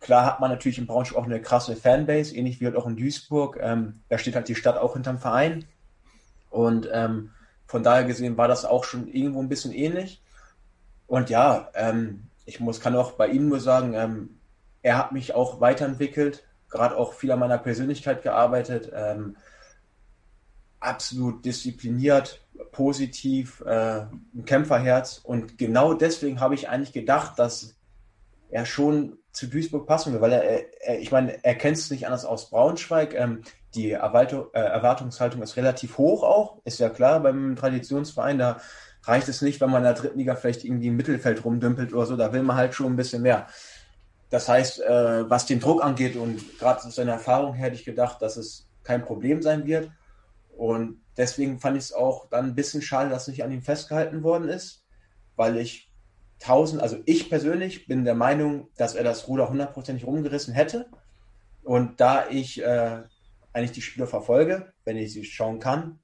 Klar 0.00 0.26
hat 0.26 0.40
man 0.40 0.50
natürlich 0.50 0.78
in 0.78 0.86
Braunschweig 0.86 1.18
auch 1.18 1.24
eine 1.24 1.40
krasse 1.40 1.74
Fanbase, 1.74 2.36
ähnlich 2.36 2.60
wie 2.60 2.66
halt 2.66 2.76
auch 2.76 2.86
in 2.86 2.96
Duisburg. 2.96 3.58
Ähm, 3.60 4.02
da 4.08 4.18
steht 4.18 4.36
halt 4.36 4.48
die 4.48 4.54
Stadt 4.54 4.76
auch 4.76 4.92
hinterm 4.92 5.18
Verein. 5.18 5.64
Und 6.50 6.88
ähm, 6.92 7.30
von 7.66 7.82
daher 7.82 8.04
gesehen 8.04 8.36
war 8.36 8.46
das 8.46 8.64
auch 8.64 8.84
schon 8.84 9.08
irgendwo 9.08 9.40
ein 9.42 9.48
bisschen 9.48 9.72
ähnlich. 9.72 10.22
Und 11.06 11.30
ja, 11.30 11.70
ähm, 11.74 12.28
ich 12.44 12.60
muss, 12.60 12.80
kann 12.80 12.94
auch 12.94 13.12
bei 13.12 13.28
ihm 13.28 13.48
nur 13.48 13.60
sagen, 13.60 13.94
ähm, 13.94 14.35
er 14.86 14.98
hat 14.98 15.10
mich 15.10 15.34
auch 15.34 15.60
weiterentwickelt, 15.60 16.44
gerade 16.70 16.96
auch 16.96 17.12
viel 17.12 17.32
an 17.32 17.40
meiner 17.40 17.58
Persönlichkeit 17.58 18.22
gearbeitet, 18.22 18.92
ähm, 18.94 19.36
absolut 20.78 21.44
diszipliniert, 21.44 22.46
positiv, 22.70 23.64
äh, 23.66 24.02
ein 24.02 24.44
Kämpferherz. 24.44 25.18
Und 25.24 25.58
genau 25.58 25.92
deswegen 25.92 26.38
habe 26.38 26.54
ich 26.54 26.68
eigentlich 26.68 26.92
gedacht, 26.92 27.36
dass 27.40 27.74
er 28.48 28.64
schon 28.64 29.18
zu 29.32 29.48
Duisburg 29.48 29.88
passen 29.88 30.12
will, 30.12 30.20
weil 30.20 30.32
er, 30.32 30.80
er 30.80 31.00
ich 31.00 31.10
meine, 31.10 31.44
er 31.44 31.56
kennt 31.56 31.78
es 31.78 31.90
nicht 31.90 32.06
anders 32.06 32.24
aus 32.24 32.50
Braunschweig. 32.50 33.12
Ähm, 33.14 33.42
die 33.74 33.90
Erwartung, 33.90 34.46
äh, 34.52 34.60
Erwartungshaltung 34.60 35.42
ist 35.42 35.56
relativ 35.56 35.98
hoch 35.98 36.22
auch, 36.22 36.58
ist 36.64 36.78
ja 36.78 36.90
klar 36.90 37.18
beim 37.18 37.56
Traditionsverein. 37.56 38.38
Da 38.38 38.60
reicht 39.02 39.28
es 39.28 39.42
nicht, 39.42 39.60
wenn 39.60 39.70
man 39.70 39.78
in 39.78 39.84
der 39.84 39.94
dritten 39.94 40.18
Liga 40.20 40.36
vielleicht 40.36 40.64
irgendwie 40.64 40.86
im 40.86 40.96
Mittelfeld 40.96 41.44
rumdümpelt 41.44 41.92
oder 41.92 42.06
so. 42.06 42.16
Da 42.16 42.32
will 42.32 42.44
man 42.44 42.56
halt 42.56 42.74
schon 42.74 42.92
ein 42.92 42.96
bisschen 42.96 43.22
mehr. 43.22 43.48
Das 44.30 44.48
heißt, 44.48 44.80
äh, 44.80 45.30
was 45.30 45.46
den 45.46 45.60
Druck 45.60 45.84
angeht 45.84 46.16
und 46.16 46.58
gerade 46.58 46.84
aus 46.84 46.94
seiner 46.94 47.12
Erfahrung 47.12 47.54
her 47.54 47.66
hätte 47.66 47.76
ich 47.76 47.84
gedacht, 47.84 48.20
dass 48.20 48.36
es 48.36 48.68
kein 48.82 49.04
Problem 49.04 49.42
sein 49.42 49.66
wird. 49.66 49.90
Und 50.56 51.00
deswegen 51.16 51.58
fand 51.58 51.76
ich 51.76 51.84
es 51.84 51.92
auch 51.92 52.28
dann 52.28 52.46
ein 52.46 52.54
bisschen 52.54 52.82
schade, 52.82 53.10
dass 53.10 53.28
nicht 53.28 53.44
an 53.44 53.52
ihm 53.52 53.62
festgehalten 53.62 54.22
worden 54.22 54.48
ist, 54.48 54.84
weil 55.36 55.58
ich 55.58 55.92
1000, 56.40 56.82
also 56.82 56.98
ich 57.04 57.30
persönlich 57.30 57.86
bin 57.86 58.04
der 58.04 58.14
Meinung, 58.14 58.68
dass 58.76 58.94
er 58.94 59.04
das 59.04 59.28
Ruder 59.28 59.48
hundertprozentig 59.48 60.06
rumgerissen 60.06 60.54
hätte. 60.54 60.88
Und 61.62 62.00
da 62.00 62.28
ich 62.28 62.62
äh, 62.62 63.02
eigentlich 63.52 63.72
die 63.72 63.82
Spieler 63.82 64.06
verfolge, 64.06 64.72
wenn 64.84 64.96
ich 64.96 65.12
sie 65.12 65.24
schauen 65.24 65.60
kann, 65.60 65.98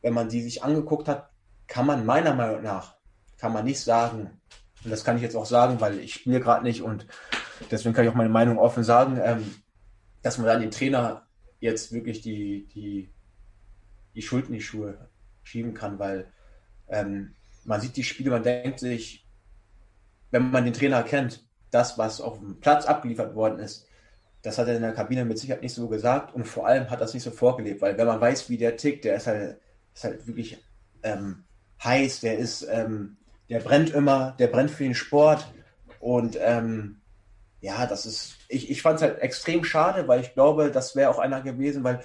wenn 0.00 0.14
man 0.14 0.28
die 0.28 0.42
sich 0.42 0.62
angeguckt 0.62 1.08
hat, 1.08 1.30
kann 1.66 1.86
man 1.86 2.06
meiner 2.06 2.34
Meinung 2.34 2.62
nach, 2.62 2.96
kann 3.36 3.52
man 3.52 3.64
nicht 3.64 3.80
sagen, 3.80 4.40
und 4.84 4.90
das 4.90 5.04
kann 5.04 5.16
ich 5.16 5.22
jetzt 5.22 5.36
auch 5.36 5.46
sagen, 5.46 5.80
weil 5.80 5.98
ich 5.98 6.14
spiele 6.14 6.40
gerade 6.40 6.64
nicht 6.64 6.82
und 6.82 7.06
deswegen 7.70 7.94
kann 7.94 8.04
ich 8.04 8.10
auch 8.10 8.14
meine 8.14 8.28
Meinung 8.28 8.58
offen 8.58 8.84
sagen, 8.84 9.20
ähm, 9.22 9.54
dass 10.22 10.38
man 10.38 10.46
dann 10.46 10.60
den 10.60 10.70
Trainer 10.70 11.26
jetzt 11.60 11.92
wirklich 11.92 12.20
die, 12.20 12.66
die, 12.74 13.10
die 14.14 14.22
Schuld 14.22 14.46
in 14.46 14.54
die 14.54 14.60
Schuhe 14.60 15.08
schieben 15.42 15.74
kann, 15.74 15.98
weil 15.98 16.26
ähm, 16.88 17.34
man 17.64 17.80
sieht 17.80 17.96
die 17.96 18.04
Spiele, 18.04 18.30
man 18.30 18.42
denkt 18.42 18.80
sich, 18.80 19.26
wenn 20.30 20.50
man 20.50 20.64
den 20.64 20.74
Trainer 20.74 21.02
kennt, 21.02 21.44
das, 21.70 21.98
was 21.98 22.20
auf 22.20 22.38
dem 22.38 22.60
Platz 22.60 22.86
abgeliefert 22.86 23.34
worden 23.34 23.58
ist, 23.58 23.86
das 24.42 24.58
hat 24.58 24.68
er 24.68 24.76
in 24.76 24.82
der 24.82 24.92
Kabine 24.92 25.24
mit 25.24 25.38
Sicherheit 25.38 25.62
nicht 25.62 25.74
so 25.74 25.88
gesagt 25.88 26.34
und 26.34 26.46
vor 26.46 26.66
allem 26.66 26.90
hat 26.90 27.00
das 27.00 27.14
nicht 27.14 27.22
so 27.22 27.30
vorgelebt, 27.30 27.82
weil 27.82 27.98
wenn 27.98 28.06
man 28.06 28.20
weiß, 28.20 28.48
wie 28.48 28.56
der 28.56 28.76
tickt, 28.76 29.04
der 29.04 29.16
ist 29.16 29.26
halt, 29.26 29.60
ist 29.94 30.04
halt 30.04 30.26
wirklich 30.26 30.58
ähm, 31.02 31.44
heiß, 31.82 32.20
der 32.20 32.38
ist, 32.38 32.66
ähm, 32.70 33.16
der 33.48 33.60
brennt 33.60 33.90
immer, 33.90 34.32
der 34.38 34.46
brennt 34.46 34.70
für 34.70 34.84
den 34.84 34.94
Sport 34.94 35.52
und 36.00 36.38
ähm, 36.40 37.00
ja, 37.60 37.86
das 37.86 38.06
ist, 38.06 38.36
ich, 38.48 38.70
ich 38.70 38.82
fand 38.82 38.96
es 38.96 39.02
halt 39.02 39.18
extrem 39.20 39.64
schade, 39.64 40.06
weil 40.06 40.20
ich 40.20 40.34
glaube, 40.34 40.70
das 40.70 40.94
wäre 40.94 41.10
auch 41.10 41.18
einer 41.18 41.40
gewesen, 41.40 41.82
weil 41.84 42.02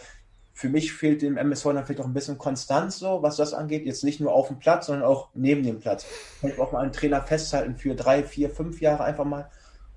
für 0.53 0.69
mich 0.69 0.93
fehlt 0.93 1.21
dem 1.21 1.38
MSV 1.38 1.63
dann 1.65 1.85
vielleicht 1.85 2.01
auch 2.01 2.05
ein 2.05 2.13
bisschen 2.13 2.38
Konstanz 2.38 2.99
so, 2.99 3.23
was 3.23 3.38
das 3.38 3.53
angeht. 3.53 3.85
Jetzt 3.85 4.03
nicht 4.03 4.19
nur 4.19 4.34
auf 4.34 4.47
dem 4.47 4.59
Platz, 4.59 4.85
sondern 4.85 5.05
auch 5.05 5.30
neben 5.34 5.63
dem 5.63 5.80
Platz. 5.80 6.05
Vielleicht 6.39 6.59
auch 6.59 6.71
mal 6.71 6.81
einen 6.81 6.91
Trainer 6.91 7.21
festhalten 7.21 7.75
für 7.75 7.95
drei, 7.95 8.23
vier, 8.23 8.49
fünf 8.49 8.80
Jahre 8.80 9.03
einfach 9.03 9.25
mal, 9.25 9.49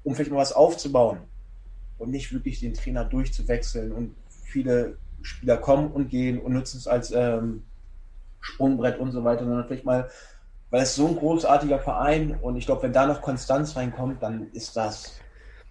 um 0.03 0.15
vielleicht 0.15 0.31
mal 0.31 0.39
was 0.39 0.53
aufzubauen. 0.53 1.19
Und 1.99 2.11
nicht 2.11 2.33
wirklich 2.33 2.61
den 2.61 2.75
Trainer 2.75 3.05
durchzuwechseln. 3.05 3.93
Und 3.93 4.15
viele 4.45 4.97
Spieler 5.23 5.59
kommen 5.59 5.91
und 5.91 6.09
gehen 6.09 6.39
und 6.39 6.53
nutzen 6.53 6.79
es 6.79 6.87
als 6.87 7.11
ähm, 7.11 7.65
Sprungbrett 8.41 8.99
und 8.99 9.13
so 9.13 9.25
weiter, 9.25 9.45
sondern 9.45 9.67
vielleicht 9.67 9.85
mal, 9.85 10.09
weil 10.71 10.83
es 10.83 10.95
so 10.95 11.07
ein 11.07 11.17
großartiger 11.17 11.81
Verein 11.81 12.39
und 12.41 12.57
ich 12.57 12.67
glaube, 12.67 12.85
wenn 12.85 12.93
da 12.93 13.07
noch 13.07 13.23
Konstanz 13.23 13.77
reinkommt, 13.77 14.23
dann 14.23 14.51
ist 14.53 14.77
das 14.77 15.21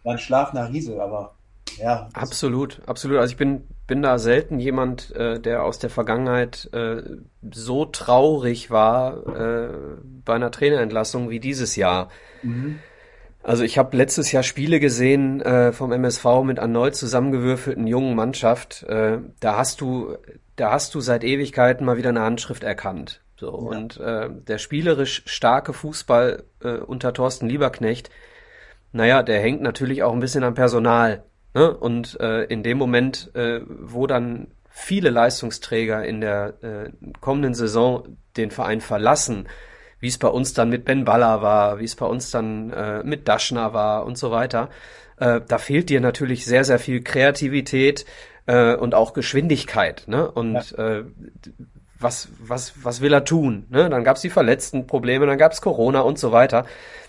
ein 0.06 0.20
schlafender 0.20 0.70
Riese, 0.70 1.02
aber 1.02 1.36
ja. 1.78 2.10
Absolut, 2.14 2.82
absolut. 2.86 3.18
Also 3.18 3.32
ich 3.32 3.38
bin, 3.38 3.68
bin 3.88 4.02
da 4.02 4.18
selten 4.18 4.60
jemand, 4.60 5.14
äh, 5.16 5.40
der 5.40 5.64
aus 5.64 5.80
der 5.80 5.90
Vergangenheit 5.90 6.70
äh, 6.74 7.02
so 7.52 7.86
traurig 7.86 8.72
war 8.72 9.28
äh, 9.28 9.70
bei 10.24 10.36
einer 10.36 10.52
Trainerentlassung 10.52 11.30
wie 11.30 11.40
dieses 11.40 11.76
Jahr. 11.76 12.10
Mhm. 12.44 12.80
Also 13.44 13.64
ich 13.64 13.78
habe 13.78 13.96
letztes 13.96 14.32
Jahr 14.32 14.42
Spiele 14.42 14.80
gesehen 14.80 15.40
äh, 15.42 15.72
vom 15.72 15.92
MSV 15.92 16.26
mit 16.44 16.58
erneut 16.58 16.96
zusammengewürfelten 16.96 17.86
jungen 17.86 18.16
Mannschaft. 18.16 18.84
Äh, 18.84 19.20
da 19.40 19.58
hast 19.58 19.82
du, 19.82 20.18
da 20.56 20.72
hast 20.72 20.96
du 20.96 21.02
seit 21.02 21.24
Ewigkeiten 21.24 21.86
mal 21.86 21.98
wieder 21.98 22.10
eine 22.10 22.22
Handschrift 22.22 22.64
erkannt. 22.64 23.22
So 23.38 23.48
ja. 23.48 23.78
und 23.78 24.00
äh, 24.00 24.30
der 24.32 24.58
spielerisch 24.58 25.24
starke 25.26 25.74
Fußball 25.74 26.44
äh, 26.64 26.78
unter 26.78 27.14
Thorsten 27.14 27.48
Lieberknecht, 27.48 28.10
naja, 28.96 29.24
der 29.24 29.42
hängt 29.42 29.62
natürlich 29.62 30.04
auch 30.04 30.14
ein 30.14 30.22
bisschen 30.22 30.46
am 30.46 30.54
Personal. 30.54 31.26
Ne? 31.54 31.76
Und 31.76 32.18
äh, 32.22 32.46
in 32.46 32.64
dem 32.64 32.78
Moment, 32.78 33.30
äh, 33.36 33.60
wo 33.68 34.08
dann 34.08 34.48
viele 34.70 35.10
Leistungsträger 35.10 36.06
in 36.06 36.22
der 36.22 36.54
äh, 36.64 36.92
kommenden 37.20 37.54
Saison 37.54 38.18
den 38.38 38.52
Verein 38.52 38.80
verlassen, 38.80 39.50
wie 40.00 40.08
es 40.08 40.18
bei 40.18 40.30
uns 40.30 40.54
dann 40.54 40.70
mit 40.70 40.86
Ben 40.86 41.04
Baller 41.04 41.42
war, 41.42 41.80
wie 41.80 41.84
es 41.84 41.98
bei 41.98 42.06
uns 42.06 42.32
dann 42.32 42.72
äh, 42.72 43.04
mit 43.04 43.28
Daschner 43.28 43.74
war 43.74 44.06
und 44.06 44.18
so 44.18 44.32
weiter, 44.32 44.70
äh, 45.18 45.42
da 45.46 45.58
fehlt 45.58 45.90
dir 45.90 46.00
natürlich 46.00 46.46
sehr, 46.46 46.64
sehr 46.64 46.80
viel 46.80 47.04
Kreativität 47.04 48.06
äh, 48.46 48.76
und 48.76 48.96
auch 48.96 49.12
Geschwindigkeit. 49.12 50.06
Ne? 50.08 50.32
Und 50.32 50.72
ja. 50.72 51.00
äh, 51.00 51.04
was, 52.00 52.30
was, 52.40 52.74
was 52.82 53.02
will 53.02 53.12
er 53.12 53.26
tun? 53.26 53.66
Ne? 53.70 53.90
Dann 53.90 54.06
gab 54.06 54.16
es 54.16 54.22
die 54.22 54.30
verletzten 54.30 54.88
Probleme, 54.88 55.26
dann 55.26 55.38
gab 55.38 55.52
es 55.52 55.60
Corona 55.60 56.00
und 56.00 56.18
so 56.18 56.32
weiter. 56.32 56.66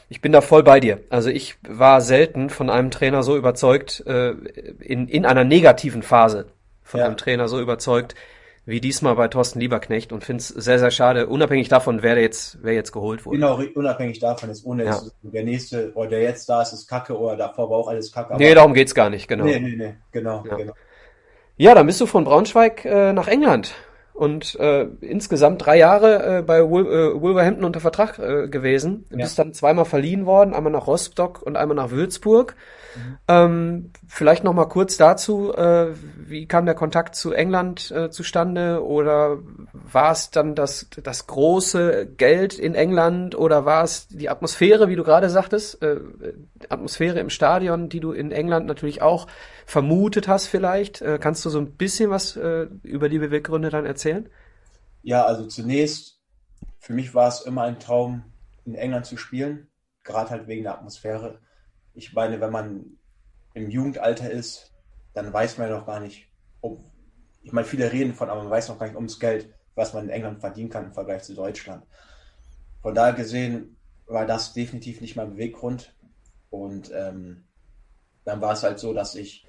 Ich 0.09 0.21
bin 0.21 0.33
da 0.33 0.41
voll 0.41 0.63
bei 0.63 0.79
dir. 0.81 1.01
Also 1.11 1.31
ich 1.31 1.57
war 1.69 2.01
selten 2.01 2.49
von 2.49 2.71
einem 2.71 2.91
Trainer 2.91 3.23
so 3.23 3.37
überzeugt, 3.37 4.05
äh, 4.07 4.31
in, 4.81 5.09
in 5.09 5.27
einer 5.27 5.45
negativen 5.45 6.03
Phase 6.03 6.47
von 6.83 7.01
ja. 7.01 7.07
einem 7.07 7.17
Trainer 7.17 7.49
so 7.49 7.61
überzeugt, 7.61 8.15
wie 8.67 8.81
diesmal 8.81 9.15
bei 9.15 9.29
Thorsten 9.29 9.61
Lieberknecht 9.61 10.13
und 10.13 10.25
finde 10.25 10.41
es 10.41 10.49
sehr, 10.49 10.81
sehr 10.81 10.91
schade, 10.91 11.29
unabhängig 11.29 11.69
davon, 11.69 12.03
wer 12.03 12.19
jetzt, 12.21 12.59
wer 12.63 12.75
jetzt 12.75 12.91
geholt 12.93 13.25
wurde. 13.25 13.39
Genau, 13.39 13.61
unabhängig 13.75 14.19
davon 14.19 14.51
ist 14.51 14.67
ohne 14.67 14.85
ja. 14.85 15.01
der 15.23 15.45
nächste 15.45 15.93
oder 15.95 16.11
der 16.11 16.23
jetzt 16.23 16.49
da 16.49 16.63
ist, 16.63 16.73
ist 16.73 16.89
Kacke 16.89 17.17
oder 17.17 17.37
davor 17.37 17.71
war 17.71 17.79
auch 17.79 17.89
alles 17.89 18.11
Kacke. 18.11 18.37
Nee, 18.37 18.55
darum 18.55 18.75
geht's 18.75 18.95
gar 18.95 19.09
nicht, 19.09 19.29
genau. 19.29 19.45
Nee, 19.45 19.61
nee, 19.61 19.77
nee, 19.77 19.95
genau, 20.11 20.45
ja. 20.49 20.57
genau. 20.57 20.73
Ja, 21.57 21.75
dann 21.75 21.87
bist 21.87 22.01
du 22.01 22.07
von 22.07 22.25
Braunschweig 22.25 22.85
äh, 22.85 23.13
nach 23.13 23.29
England 23.29 23.73
und 24.17 24.59
äh, 24.59 24.87
insgesamt 25.03 25.65
drei 25.65 25.77
Jahre 25.77 26.39
äh, 26.39 26.43
bei 26.43 26.69
Wol 26.69 26.87
äh, 26.87 27.21
Wolverhampton 27.21 27.65
unter 27.65 27.81
Vertrag 27.81 28.19
äh, 28.19 28.49
gewesen. 28.49 29.05
Ja. 29.11 29.19
bist 29.19 29.39
dann 29.39 29.53
zweimal 29.53 29.85
verliehen 29.85 30.25
worden, 30.25 30.55
einmal 30.55 30.73
nach 30.73 30.87
Rostock 30.87 31.43
und 31.43 31.57
einmal 31.57 31.77
nach 31.77 31.91
Würzburg. 31.91 32.57
Mhm. 32.97 33.19
Ähm, 33.29 33.93
vielleicht 34.09 34.45
noch 34.45 34.55
mal 34.55 34.67
kurz 34.67 34.97
dazu, 34.97 35.53
äh, 35.53 35.89
wie 36.17 36.47
kam 36.47 36.65
der 36.65 36.75
Kontakt 36.75 37.15
zu 37.15 37.33
England 37.33 37.91
äh, 37.91 38.11
zustande 38.11 38.85
oder 38.85 39.39
war 39.73 40.13
es 40.13 40.31
dann 40.31 40.55
das, 40.55 40.89
das 41.03 41.27
große 41.27 42.07
Geld 42.17 42.59
in 42.59 42.75
England 42.75 43.35
oder 43.37 43.65
war 43.65 43.85
es 43.85 44.09
die 44.09 44.29
Atmosphäre, 44.29 44.89
wie 44.89 44.97
du 44.97 45.05
gerade 45.05 45.29
sagtest, 45.29 45.83
äh, 45.83 46.01
Atmosphäre 46.69 47.21
im 47.21 47.31
Stadion, 47.31 47.89
die 47.89 48.01
du 48.01 48.13
in 48.13 48.33
England 48.33 48.67
natürlich 48.67 49.03
auch 49.03 49.27
vermutet 49.67 50.29
hast 50.29 50.47
vielleicht. 50.47 51.03
Äh, 51.03 51.19
kannst 51.21 51.45
du 51.45 51.51
so 51.51 51.59
ein 51.59 51.73
bisschen 51.73 52.11
was 52.11 52.37
äh, 52.37 52.67
über 52.83 53.09
die 53.09 53.19
Beweggründe 53.19 53.71
dann 53.71 53.87
erzählen? 53.87 54.29
Ja, 55.03 55.25
also 55.25 55.47
zunächst, 55.47 56.21
für 56.79 56.93
mich 56.93 57.15
war 57.15 57.29
es 57.29 57.43
immer 57.43 57.63
ein 57.63 57.79
Traum, 57.79 58.25
in 58.65 58.75
England 58.75 59.07
zu 59.07 59.17
spielen, 59.17 59.69
gerade 60.03 60.31
halt 60.31 60.49
wegen 60.49 60.65
der 60.65 60.75
Atmosphäre. 60.75 61.39
Ich 61.97 62.13
meine, 62.13 62.41
wenn 62.41 62.53
man 62.53 62.99
im 63.55 63.71
Jugendalter 63.71 64.31
ist, 64.31 64.73
dann 65.15 65.33
weiß 65.33 65.59
man 65.59 65.69
ja 65.69 65.79
noch 65.79 65.87
gar 65.87 65.99
nicht, 65.99 66.29
ob, 66.61 66.85
ich 67.43 67.53
meine, 67.53 67.67
viele 67.67 67.91
reden 67.91 68.15
von, 68.15 68.29
aber 68.29 68.43
man 68.43 68.51
weiß 68.51 68.69
noch 68.69 68.79
gar 68.79 68.87
nicht 68.87 68.97
ums 68.97 69.19
Geld, 69.19 69.53
was 69.75 69.95
man 69.95 70.05
in 70.05 70.11
England 70.11 70.41
verdienen 70.41 70.69
kann 70.69 70.85
im 70.85 70.93
Vergleich 70.93 71.23
zu 71.23 71.35
Deutschland. 71.35 71.85
Von 72.83 72.95
daher 72.95 73.15
gesehen 73.15 73.77
war 74.07 74.27
das 74.27 74.53
definitiv 74.53 75.01
nicht 75.01 75.17
mein 75.17 75.31
Beweggrund. 75.31 75.95
Und 76.51 76.93
ähm, 76.95 77.45
dann 78.25 78.41
war 78.41 78.53
es 78.53 78.63
halt 78.63 78.79
so, 78.79 78.93
dass 78.93 79.15
ich 79.15 79.47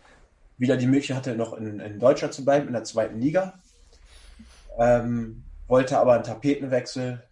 wieder 0.58 0.78
die 0.78 0.88
Möglichkeit 0.88 1.18
hatte, 1.18 1.36
noch 1.36 1.54
in, 1.54 1.80
in 1.80 2.00
Deutschland 2.00 2.34
zu 2.34 2.46
bleiben, 2.46 2.68
in 2.68 2.74
der 2.74 2.84
zweiten 2.84 3.20
Liga. 3.20 3.60
Ähm, 4.78 5.44
wollte 5.68 6.00
aber 6.00 6.14
einen 6.14 6.24
Tapetenwechsel 6.24 7.24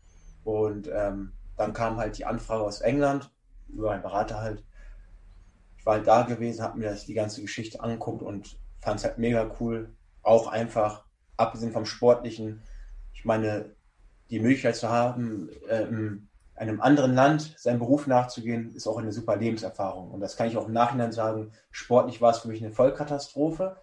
und 0.44 0.90
ähm, 0.94 1.32
dann 1.58 1.74
kam 1.74 1.98
halt 1.98 2.18
die 2.18 2.26
Anfrage 2.26 2.64
aus 2.64 2.82
England, 2.82 3.32
über 3.70 3.92
einen 3.92 4.02
Berater 4.02 4.42
halt. 4.42 4.64
War 5.86 6.00
da 6.00 6.24
gewesen, 6.24 6.64
habe 6.64 6.80
mir 6.80 6.90
das 6.90 7.06
die 7.06 7.14
ganze 7.14 7.42
Geschichte 7.42 7.82
angeguckt 7.82 8.22
und 8.22 8.60
fand 8.82 9.00
es 9.00 9.06
halt 9.06 9.18
mega 9.18 9.50
cool. 9.60 9.96
Auch 10.22 10.48
einfach, 10.48 11.06
abgesehen 11.38 11.72
vom 11.72 11.86
Sportlichen, 11.86 12.62
ich 13.14 13.24
meine, 13.24 13.74
die 14.30 14.40
Möglichkeit 14.40 14.76
zu 14.76 14.90
haben, 14.90 15.50
ähm, 15.70 16.28
einem 16.56 16.82
anderen 16.82 17.14
Land 17.14 17.56
seinem 17.58 17.80
Beruf 17.80 18.08
nachzugehen, 18.08 18.74
ist 18.74 18.88
auch 18.88 18.98
eine 18.98 19.12
super 19.12 19.36
Lebenserfahrung. 19.36 20.12
Und 20.12 20.22
das 20.22 20.38
kann 20.38 20.48
ich 20.48 20.58
auch 20.58 20.68
im 20.68 20.74
Nachhinein 20.74 21.12
sagen. 21.12 21.52
Sportlich 21.72 22.22
war 22.22 22.32
es 22.32 22.40
für 22.40 22.48
mich 22.48 22.64
eine 22.64 22.74
Vollkatastrophe. 22.74 23.78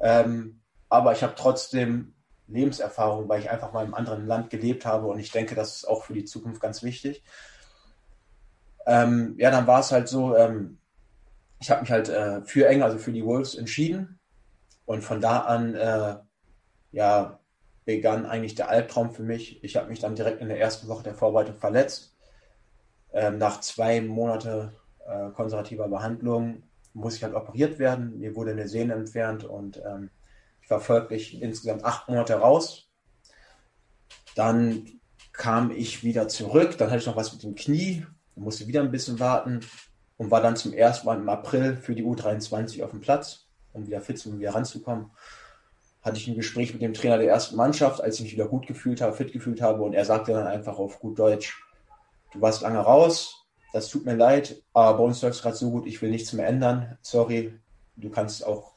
Ähm, 0.00 0.60
aber 0.88 1.12
ich 1.12 1.22
habe 1.22 1.34
trotzdem 1.36 2.14
Lebenserfahrung, 2.48 3.28
weil 3.28 3.40
ich 3.40 3.50
einfach 3.50 3.72
mal 3.72 3.84
im 3.84 3.94
anderen 3.94 4.26
Land 4.26 4.50
gelebt 4.50 4.86
habe. 4.86 5.06
Und 5.06 5.18
ich 5.18 5.30
denke, 5.30 5.54
das 5.54 5.76
ist 5.76 5.84
auch 5.88 6.04
für 6.04 6.14
die 6.14 6.24
Zukunft 6.24 6.60
ganz 6.60 6.82
wichtig. 6.82 7.22
Ähm, 8.86 9.34
ja, 9.38 9.50
dann 9.50 9.66
war 9.66 9.80
es 9.80 9.92
halt 9.92 10.08
so, 10.08 10.36
ähm, 10.36 10.78
ich 11.66 11.70
habe 11.72 11.80
mich 11.80 11.90
halt 11.90 12.08
äh, 12.08 12.42
für 12.42 12.68
Eng, 12.68 12.84
also 12.84 12.96
für 12.96 13.10
die 13.10 13.24
Wolves 13.24 13.56
entschieden. 13.56 14.20
Und 14.84 15.02
von 15.02 15.20
da 15.20 15.40
an, 15.40 15.74
äh, 15.74 16.14
ja, 16.92 17.40
begann 17.84 18.24
eigentlich 18.24 18.54
der 18.54 18.68
Albtraum 18.68 19.10
für 19.10 19.24
mich. 19.24 19.64
Ich 19.64 19.74
habe 19.74 19.88
mich 19.88 19.98
dann 19.98 20.14
direkt 20.14 20.40
in 20.40 20.46
der 20.48 20.60
ersten 20.60 20.86
Woche 20.86 21.02
der 21.02 21.16
Vorbereitung 21.16 21.56
verletzt. 21.56 22.14
Ähm, 23.12 23.38
nach 23.38 23.60
zwei 23.62 24.00
Monaten 24.00 24.70
äh, 25.08 25.30
konservativer 25.30 25.88
Behandlung 25.88 26.62
muss 26.92 27.16
ich 27.16 27.24
halt 27.24 27.34
operiert 27.34 27.80
werden. 27.80 28.16
Mir 28.20 28.36
wurde 28.36 28.52
eine 28.52 28.68
Sehne 28.68 28.94
entfernt 28.94 29.42
und 29.42 29.82
ähm, 29.84 30.10
ich 30.62 30.70
war 30.70 30.78
folglich 30.78 31.42
insgesamt 31.42 31.84
acht 31.84 32.08
Monate 32.08 32.34
raus. 32.36 32.88
Dann 34.36 35.00
kam 35.32 35.72
ich 35.72 36.04
wieder 36.04 36.28
zurück. 36.28 36.78
Dann 36.78 36.90
hatte 36.90 37.00
ich 37.00 37.06
noch 37.06 37.16
was 37.16 37.32
mit 37.32 37.42
dem 37.42 37.56
Knie, 37.56 38.06
musste 38.36 38.68
wieder 38.68 38.82
ein 38.82 38.92
bisschen 38.92 39.18
warten 39.18 39.62
und 40.18 40.30
war 40.30 40.40
dann 40.40 40.56
zum 40.56 40.72
ersten 40.72 41.06
Mal 41.06 41.18
im 41.18 41.28
April 41.28 41.76
für 41.76 41.94
die 41.94 42.04
U23 42.04 42.82
auf 42.82 42.90
dem 42.90 43.00
Platz, 43.00 43.46
um 43.72 43.86
wieder 43.86 44.00
fit 44.00 44.18
zu 44.18 44.38
wieder 44.38 44.54
ranzukommen. 44.54 45.10
Hatte 46.02 46.18
ich 46.18 46.28
ein 46.28 46.36
Gespräch 46.36 46.72
mit 46.72 46.82
dem 46.82 46.94
Trainer 46.94 47.18
der 47.18 47.28
ersten 47.28 47.56
Mannschaft, 47.56 48.00
als 48.00 48.16
ich 48.16 48.22
mich 48.22 48.32
wieder 48.32 48.48
gut 48.48 48.66
gefühlt 48.66 49.00
habe, 49.00 49.16
fit 49.16 49.32
gefühlt 49.32 49.60
habe 49.60 49.82
und 49.82 49.92
er 49.92 50.04
sagte 50.04 50.32
dann 50.32 50.46
einfach 50.46 50.78
auf 50.78 51.00
gut 51.00 51.18
Deutsch, 51.18 51.62
du 52.32 52.40
warst 52.40 52.62
lange 52.62 52.78
raus, 52.78 53.46
das 53.72 53.88
tut 53.88 54.06
mir 54.06 54.14
leid, 54.14 54.62
aber 54.72 54.98
bei 54.98 55.04
uns 55.04 55.20
läuft 55.22 55.36
es 55.36 55.42
gerade 55.42 55.56
so 55.56 55.70
gut, 55.70 55.86
ich 55.86 56.00
will 56.00 56.10
nichts 56.10 56.32
mehr 56.32 56.46
ändern, 56.46 56.96
sorry, 57.02 57.58
du 57.96 58.10
kannst 58.10 58.46
auch, 58.46 58.72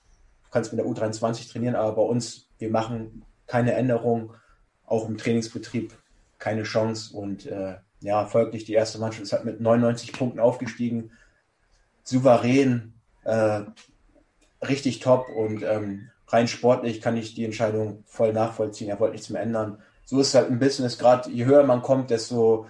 du 0.46 0.50
kannst 0.52 0.74
mit 0.74 0.80
der 0.80 0.88
U23 0.88 1.52
trainieren, 1.52 1.76
aber 1.76 1.96
bei 1.96 2.02
uns, 2.02 2.48
wir 2.58 2.70
machen 2.70 3.24
keine 3.48 3.74
Änderung, 3.74 4.34
auch 4.86 5.08
im 5.08 5.18
Trainingsbetrieb 5.18 5.94
keine 6.38 6.64
Chance. 6.64 7.16
Und 7.16 7.46
äh, 7.46 7.76
ja, 8.02 8.26
folglich 8.26 8.66
die 8.66 8.74
erste 8.74 9.00
Mannschaft 9.00 9.24
ist 9.24 9.34
halt 9.34 9.46
mit 9.46 9.60
99 9.60 10.14
Punkten 10.14 10.40
aufgestiegen, 10.40 11.12
souverän, 12.04 12.94
äh, 13.24 13.62
richtig 14.66 15.00
top 15.00 15.30
und 15.30 15.64
ähm, 15.64 16.10
rein 16.28 16.48
sportlich 16.48 17.02
kann 17.02 17.18
ich 17.18 17.34
die 17.34 17.46
Entscheidung 17.46 18.04
voll 18.06 18.34
nachvollziehen. 18.34 18.90
Er 18.90 19.00
wollte 19.00 19.14
nichts 19.14 19.30
mehr 19.30 19.42
ändern. 19.42 19.82
So 20.06 20.20
ist 20.20 20.30
es 20.30 20.36
halt 20.36 20.50
ein 20.50 20.60
Business, 20.60 20.98
gerade 20.98 21.30
je 21.30 21.46
höher 21.46 21.64
man 21.64 21.82
kommt, 21.82 22.10
desto 22.10 22.68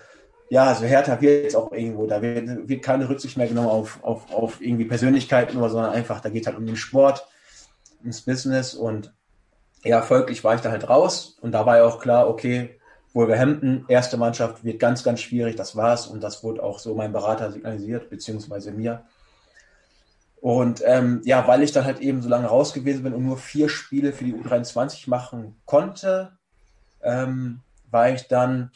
ja, 0.50 0.74
so 0.74 0.86
härter 0.86 1.22
wird 1.22 1.46
es 1.46 1.56
auch 1.56 1.72
irgendwo. 1.72 2.08
Da 2.08 2.22
wird, 2.22 2.68
wird 2.68 2.84
keine 2.84 3.08
Rücksicht 3.08 3.38
mehr 3.38 3.48
genommen 3.48 3.70
auf, 3.70 4.04
auf, 4.04 4.32
auf 4.34 4.62
irgendwie 4.62 4.86
Persönlichkeiten 4.86 5.60
sondern 5.60 5.92
einfach, 5.92 6.22
da 6.22 6.30
geht 6.30 6.48
halt 6.48 6.58
um 6.58 6.66
den 6.66 6.76
Sport, 6.76 7.28
ums 8.02 8.22
Business 8.22 8.74
und 8.74 9.14
ja, 9.84 10.02
folglich 10.02 10.44
war 10.44 10.56
ich 10.56 10.62
da 10.62 10.72
halt 10.72 10.90
raus 10.90 11.38
und 11.42 11.52
da 11.52 11.66
war 11.66 11.78
ja 11.78 11.86
auch 11.86 12.00
klar, 12.00 12.28
okay, 12.28 12.80
Wolverhampton, 13.14 13.86
erste 13.88 14.18
Mannschaft, 14.18 14.64
wird 14.64 14.80
ganz, 14.80 15.04
ganz 15.04 15.22
schwierig, 15.22 15.56
das 15.56 15.76
war's 15.76 16.08
und 16.08 16.22
das 16.22 16.44
wurde 16.44 16.62
auch 16.64 16.80
so 16.80 16.96
mein 16.96 17.12
Berater 17.12 17.52
signalisiert, 17.52 18.10
beziehungsweise 18.10 18.72
mir. 18.72 19.04
Und 20.42 20.82
ähm, 20.86 21.22
ja, 21.26 21.46
weil 21.48 21.64
ich 21.64 21.72
dann 21.72 21.86
halt 21.86 22.00
eben 22.00 22.22
so 22.22 22.30
lange 22.30 22.48
raus 22.48 22.74
gewesen 22.74 23.04
bin 23.04 23.14
und 23.14 23.26
nur 23.26 23.38
vier 23.38 23.68
Spiele 23.68 24.14
für 24.14 24.24
die 24.24 24.34
U23 24.34 25.10
machen 25.10 25.60
konnte, 25.66 26.32
ähm, 27.02 27.62
war 27.92 28.10
ich 28.10 28.28
dann 28.28 28.72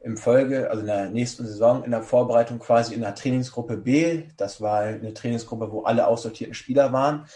im 0.00 0.16
Folge, 0.16 0.70
also 0.70 0.80
in 0.80 0.86
der 0.86 1.10
nächsten 1.10 1.44
Saison, 1.46 1.84
in 1.84 1.90
der 1.90 2.02
Vorbereitung 2.02 2.58
quasi 2.60 2.94
in 2.94 3.00
der 3.00 3.14
Trainingsgruppe 3.14 3.76
B. 3.76 4.24
Das 4.36 4.60
war 4.60 4.80
eine 4.80 5.12
Trainingsgruppe, 5.12 5.70
wo 5.70 5.82
alle 5.82 6.06
aussortierten 6.06 6.54
Spieler 6.54 6.92
waren. 6.92 7.26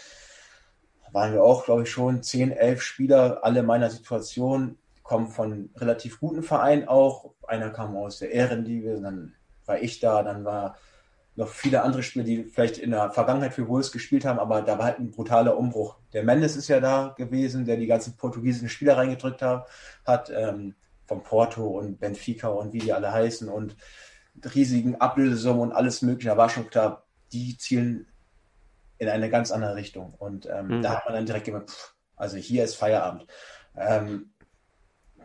Da 1.05 1.13
waren 1.13 1.33
wir 1.33 1.43
auch, 1.43 1.65
glaube 1.65 1.83
ich, 1.83 1.91
schon 1.91 2.23
zehn, 2.23 2.51
elf 2.51 2.81
Spieler, 2.81 3.39
alle 3.43 3.61
meiner 3.61 3.89
Situation, 3.89 4.77
kommen 5.03 5.27
von 5.27 5.69
relativ 5.75 6.19
guten 6.19 6.43
Vereinen 6.43 6.87
auch. 6.87 7.31
Einer 7.45 7.69
kam 7.69 7.95
aus 7.97 8.19
der 8.19 8.31
Ehrenliga, 8.31 8.95
dann 9.01 9.33
war 9.65 9.79
ich 9.79 9.99
da, 9.99 10.23
dann 10.23 10.45
war 10.45 10.77
noch 11.35 11.47
viele 11.47 11.81
andere 11.83 12.03
Spieler, 12.03 12.25
die 12.25 12.43
vielleicht 12.43 12.77
in 12.77 12.91
der 12.91 13.11
Vergangenheit 13.11 13.53
für 13.53 13.67
Wolves 13.67 13.91
gespielt 13.91 14.25
haben, 14.25 14.39
aber 14.39 14.61
da 14.61 14.77
war 14.77 14.85
halt 14.85 14.99
ein 14.99 15.11
brutaler 15.11 15.57
Umbruch. 15.57 15.97
Der 16.13 16.23
Mendes 16.23 16.55
ist 16.55 16.67
ja 16.67 16.79
da 16.79 17.13
gewesen, 17.17 17.65
der 17.65 17.77
die 17.77 17.87
ganzen 17.87 18.17
portugiesischen 18.17 18.69
Spieler 18.69 18.97
reingedrückt 18.97 19.41
hat, 19.41 19.67
hat 20.05 20.29
ähm, 20.29 20.75
von 21.05 21.23
Porto 21.23 21.65
und 21.67 21.99
Benfica 21.99 22.49
und 22.49 22.73
wie 22.73 22.79
die 22.79 22.93
alle 22.93 23.11
heißen 23.11 23.47
und 23.49 23.75
riesigen 24.55 24.95
Ablösesummen 24.95 25.61
und 25.61 25.71
alles 25.71 26.01
mögliche. 26.01 26.29
Da 26.29 26.37
war 26.37 26.49
schon 26.49 26.69
klar, 26.69 27.05
die 27.31 27.57
zielen 27.57 28.07
in 28.97 29.09
eine 29.09 29.29
ganz 29.29 29.51
andere 29.51 29.75
Richtung. 29.75 30.13
Und 30.17 30.47
ähm, 30.47 30.67
mhm. 30.67 30.81
da 30.81 30.97
hat 30.97 31.05
man 31.05 31.15
dann 31.15 31.25
direkt 31.25 31.45
gemerkt, 31.45 31.71
pff, 31.71 31.95
also 32.15 32.37
hier 32.37 32.63
ist 32.63 32.75
Feierabend. 32.75 33.25
Ähm, 33.75 34.30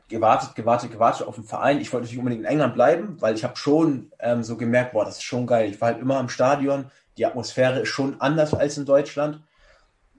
gewartet, 0.09 0.55
gewartet, 0.55 0.93
gewartet 0.93 1.27
auf 1.27 1.35
den 1.35 1.45
Verein. 1.45 1.81
Ich 1.81 1.93
wollte 1.93 2.05
natürlich 2.05 2.19
unbedingt 2.19 2.45
in 2.45 2.49
England 2.49 2.75
bleiben, 2.75 3.17
weil 3.21 3.35
ich 3.35 3.45
habe 3.45 3.57
schon 3.57 4.13
ähm, 4.21 4.43
so 4.43 4.57
gemerkt, 4.57 4.93
boah, 4.93 5.05
das 5.05 5.17
ist 5.17 5.25
schon 5.25 5.47
geil. 5.47 5.71
Ich 5.71 5.81
war 5.81 5.89
halt 5.89 6.01
immer 6.01 6.21
im 6.21 6.29
Stadion. 6.29 6.91
Die 7.19 7.27
Atmosphäre 7.27 7.81
ist 7.81 7.89
schon 7.89 8.21
anders 8.21 8.55
als 8.55 8.79
in 8.79 8.87
Deutschland. 8.87 9.41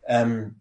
Ähm, 0.06 0.56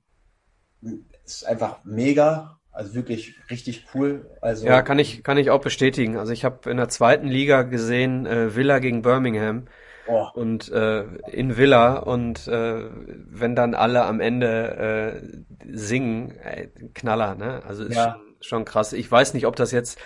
ist 1.24 1.44
einfach 1.46 1.78
mega. 1.84 2.58
Also 2.72 2.94
wirklich 2.94 3.36
richtig 3.50 3.86
cool. 3.94 4.30
Also 4.42 4.66
ja, 4.66 4.82
kann 4.82 4.98
ich 4.98 5.22
kann 5.24 5.38
ich 5.38 5.48
auch 5.48 5.62
bestätigen. 5.62 6.18
Also 6.18 6.32
ich 6.32 6.44
habe 6.44 6.70
in 6.70 6.76
der 6.76 6.90
zweiten 6.90 7.26
Liga 7.26 7.62
gesehen 7.62 8.26
äh, 8.26 8.55
Villa 8.55 8.80
gegen 8.80 9.00
Birmingham 9.00 9.66
oh. 10.08 10.26
und 10.34 10.70
äh, 10.70 11.05
in 11.32 11.56
Villa 11.56 11.96
und 11.96 12.46
äh, 12.46 12.84
wenn 13.30 13.56
dann 13.56 13.74
alle 13.74 14.05
am 14.05 14.20
Ende 14.20 15.22
äh, 15.64 15.74
singen, 15.74 16.32
äh, 16.32 16.66
Knaller, 16.92 17.34
ne? 17.34 17.62
Also 17.66 17.84
ist 17.84 17.96
ja. 17.96 18.12
schon 18.12 18.25
schon 18.47 18.65
krass. 18.65 18.92
Ich 18.92 19.10
weiß 19.10 19.34
nicht, 19.34 19.47
ob 19.47 19.57
das 19.57 19.73
jetzt, 19.73 19.99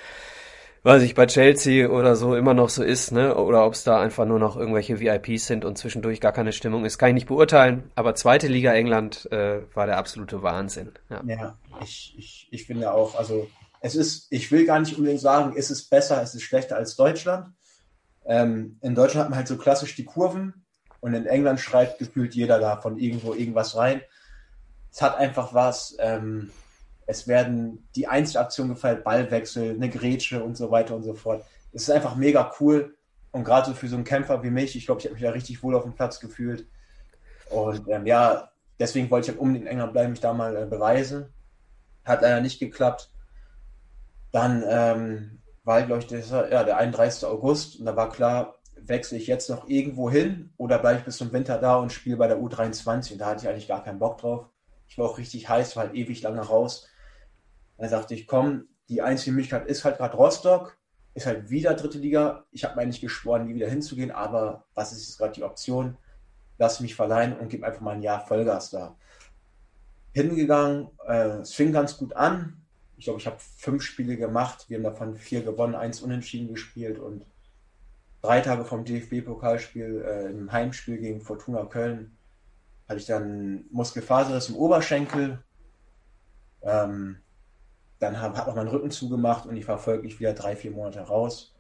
weiß 0.83 1.03
ich, 1.03 1.15
bei 1.15 1.27
Chelsea 1.27 1.89
oder 1.89 2.17
so 2.17 2.35
immer 2.35 2.55
noch 2.55 2.69
so 2.69 2.83
ist, 2.83 3.13
ne? 3.13 3.35
Oder 3.35 3.67
ob 3.67 3.75
es 3.75 3.85
da 3.85 4.01
einfach 4.01 4.27
nur 4.27 4.39
noch 4.39 4.57
irgendwelche 4.57 5.01
VIPs 5.01 5.47
sind 5.47 5.65
und 5.65 5.79
zwischendurch 5.79 6.21
gar 6.21 6.33
keine 6.33 6.53
Stimmung 6.53 6.85
ist, 6.85 6.99
kann 6.99 7.11
ich 7.11 7.15
nicht 7.15 7.29
beurteilen. 7.29 7.91
Aber 7.95 8.15
zweite 8.15 8.49
Liga 8.49 8.73
England 8.73 9.31
äh, 9.31 9.61
war 9.75 9.87
der 9.87 9.99
absolute 9.99 10.43
Wahnsinn. 10.43 10.93
Ja, 11.09 11.23
ja 11.25 11.59
ich, 11.83 12.15
ich, 12.19 12.49
ich 12.51 12.67
finde 12.67 12.93
auch, 12.93 13.15
also 13.15 13.49
es 13.81 13.95
ist, 13.95 14.27
ich 14.31 14.51
will 14.53 14.67
gar 14.67 14.81
nicht 14.81 14.97
unbedingt 14.97 15.21
sagen, 15.21 15.55
ist 15.57 15.71
es 15.71 15.89
besser, 15.89 16.23
ist 16.23 16.35
es 16.35 16.43
schlechter 16.43 16.77
als 16.77 16.97
Deutschland. 16.97 17.55
Ähm, 18.27 18.79
in 18.83 18.95
Deutschland 18.95 19.25
hat 19.25 19.31
man 19.31 19.39
halt 19.39 19.49
so 19.49 19.57
klassisch 19.57 19.97
die 19.97 20.05
Kurven 20.05 20.67
und 21.01 21.15
in 21.15 21.27
England 21.27 21.61
schreibt 21.61 21.99
gefühlt 21.99 22.35
jeder 22.35 22.61
da 22.61 22.77
von 22.77 22.99
irgendwo 22.99 23.35
irgendwas 23.35 23.77
rein. 23.77 24.03
Es 24.93 25.01
hat 25.01 25.17
einfach 25.17 25.55
was, 25.55 25.97
ähm, 25.99 26.51
es 27.11 27.27
werden 27.27 27.89
die 27.97 28.07
Einzelaktionen 28.07 28.75
gefeiert, 28.75 29.03
Ballwechsel, 29.03 29.75
eine 29.75 29.91
Grätsche 29.91 30.45
und 30.45 30.57
so 30.57 30.71
weiter 30.71 30.95
und 30.95 31.03
so 31.03 31.15
fort. 31.15 31.45
Es 31.73 31.83
ist 31.83 31.91
einfach 31.91 32.15
mega 32.15 32.53
cool. 32.61 32.97
Und 33.33 33.45
gerade 33.45 33.67
so 33.67 33.75
für 33.75 33.89
so 33.89 33.97
einen 33.97 34.05
Kämpfer 34.05 34.43
wie 34.45 34.51
mich, 34.51 34.77
ich 34.77 34.87
glaube, 34.87 35.01
ich 35.01 35.07
habe 35.07 35.15
mich 35.15 35.23
da 35.23 35.31
richtig 35.31 35.63
wohl 35.63 35.75
auf 35.75 35.83
dem 35.83 35.95
Platz 35.95 36.21
gefühlt. 36.21 36.69
Und 37.51 37.89
ähm, 37.89 38.07
ja, 38.07 38.51
deswegen 38.79 39.11
wollte 39.11 39.25
ich 39.25 39.29
halt 39.31 39.41
unbedingt 39.41 39.67
in 39.67 39.73
England 39.73 39.93
bleiben, 39.93 40.11
mich 40.11 40.21
da 40.21 40.33
mal 40.33 40.57
äh, 40.57 40.67
beweisen. 40.67 41.27
Hat 42.05 42.23
leider 42.23 42.41
nicht 42.41 42.61
geklappt. 42.61 43.11
Dann 44.31 44.65
ähm, 44.69 45.39
war, 45.65 45.83
glaube 45.83 46.03
ich, 46.03 46.07
der, 46.07 46.21
ja, 46.49 46.63
der 46.63 46.77
31. 46.77 47.25
August 47.25 47.81
und 47.81 47.87
da 47.87 47.97
war 47.97 48.09
klar, 48.09 48.55
wechsle 48.77 49.19
ich 49.19 49.27
jetzt 49.27 49.51
noch 49.51 49.69
irgendwo 49.69 50.11
hin 50.11 50.53
oder 50.57 50.79
bleibe 50.79 51.01
ich 51.01 51.05
bis 51.05 51.17
zum 51.17 51.33
Winter 51.33 51.59
da 51.59 51.77
und 51.77 51.93
spiele 51.93 52.17
bei 52.17 52.29
der 52.29 52.39
U23. 52.39 53.13
Und 53.13 53.19
da 53.19 53.27
hatte 53.27 53.43
ich 53.43 53.49
eigentlich 53.49 53.69
gar 53.69 53.83
keinen 53.83 53.99
Bock 53.99 54.19
drauf. 54.19 54.47
Ich 54.87 54.97
war 54.97 55.07
auch 55.07 55.19
richtig 55.19 55.49
heiß, 55.49 55.77
war 55.77 55.85
halt 55.85 55.95
ewig 55.95 56.23
lange 56.23 56.41
raus. 56.41 56.89
Dann 57.81 57.89
sagte 57.89 58.15
ich, 58.15 58.27
komm, 58.27 58.69
die 58.91 59.01
einzige 59.01 59.33
Möglichkeit 59.33 59.67
ist 59.67 59.85
halt 59.85 59.97
gerade 59.97 60.17
Rostock, 60.17 60.77
ist 61.15 61.25
halt 61.25 61.49
wieder 61.49 61.73
dritte 61.75 61.99
Liga. 61.99 62.45
Ich 62.53 62.63
habe 62.63 62.77
mir 62.77 62.83
eigentlich 62.83 63.01
geschworen, 63.01 63.47
nie 63.47 63.55
wieder 63.55 63.69
hinzugehen, 63.69 64.11
aber 64.11 64.67
was 64.75 64.93
ist 64.93 65.09
jetzt 65.09 65.19
gerade 65.19 65.33
die 65.33 65.43
Option? 65.43 65.97
Lass 66.59 66.81
mich 66.81 66.95
verleihen 66.95 67.39
und 67.39 67.49
gib 67.49 67.65
einfach 67.65 67.81
mal 67.81 67.97
ein 67.97 68.03
Jahr 68.03 68.27
Vollgas 68.27 68.71
da. 68.71 68.97
Hingegangen, 70.13 70.89
äh, 71.09 71.39
es 71.39 71.55
fing 71.55 71.73
ganz 71.73 71.97
gut 71.97 72.15
an. 72.15 72.63
Ich 72.99 73.05
glaube, 73.05 73.19
ich 73.19 73.27
habe 73.27 73.39
fünf 73.39 73.83
Spiele 73.83 74.19
gemacht. 74.19 74.67
Wir 74.69 74.77
haben 74.77 74.85
davon 74.85 75.17
vier 75.17 75.43
gewonnen, 75.43 75.75
eins 75.75 76.03
unentschieden 76.03 76.53
gespielt 76.53 76.99
und 76.99 77.25
drei 78.21 78.43
Tage 78.43 78.67
vom 78.67 78.85
DFB-Pokalspiel 78.85 80.05
äh, 80.07 80.31
im 80.31 80.53
Heimspiel 80.53 80.99
gegen 80.99 81.23
Fortuna 81.23 81.65
Köln 81.65 82.15
hatte 82.89 83.01
ich 83.01 83.07
dann 83.07 83.65
Muskelfaserriss 83.71 84.51
im 84.51 84.57
Oberschenkel. 84.57 85.43
Ähm, 86.61 87.21
dann 88.01 88.21
hat 88.21 88.49
auch 88.49 88.55
mein 88.57 88.67
Rücken 88.67 88.91
zugemacht 88.91 89.47
und 89.47 89.57
ich 89.57 89.69
war 89.69 89.79
folglich 89.79 90.19
wieder 90.19 90.33
drei, 90.33 90.57
vier 90.57 90.71
Monate 90.73 91.01
raus. 91.01 91.55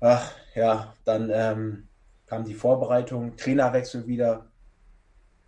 Ach 0.00 0.32
ja, 0.54 0.92
dann 1.04 1.30
ähm, 1.32 1.88
kam 2.26 2.44
die 2.44 2.54
Vorbereitung, 2.54 3.36
Trainerwechsel 3.36 4.06
wieder. 4.06 4.46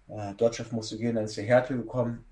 Äh, 0.08 0.34
Deutschland 0.34 0.72
musste 0.72 0.98
gehen, 0.98 1.16
dann 1.16 1.24
ist 1.24 1.36
der 1.36 1.44
Härte 1.44 1.76
gekommen. 1.76 2.24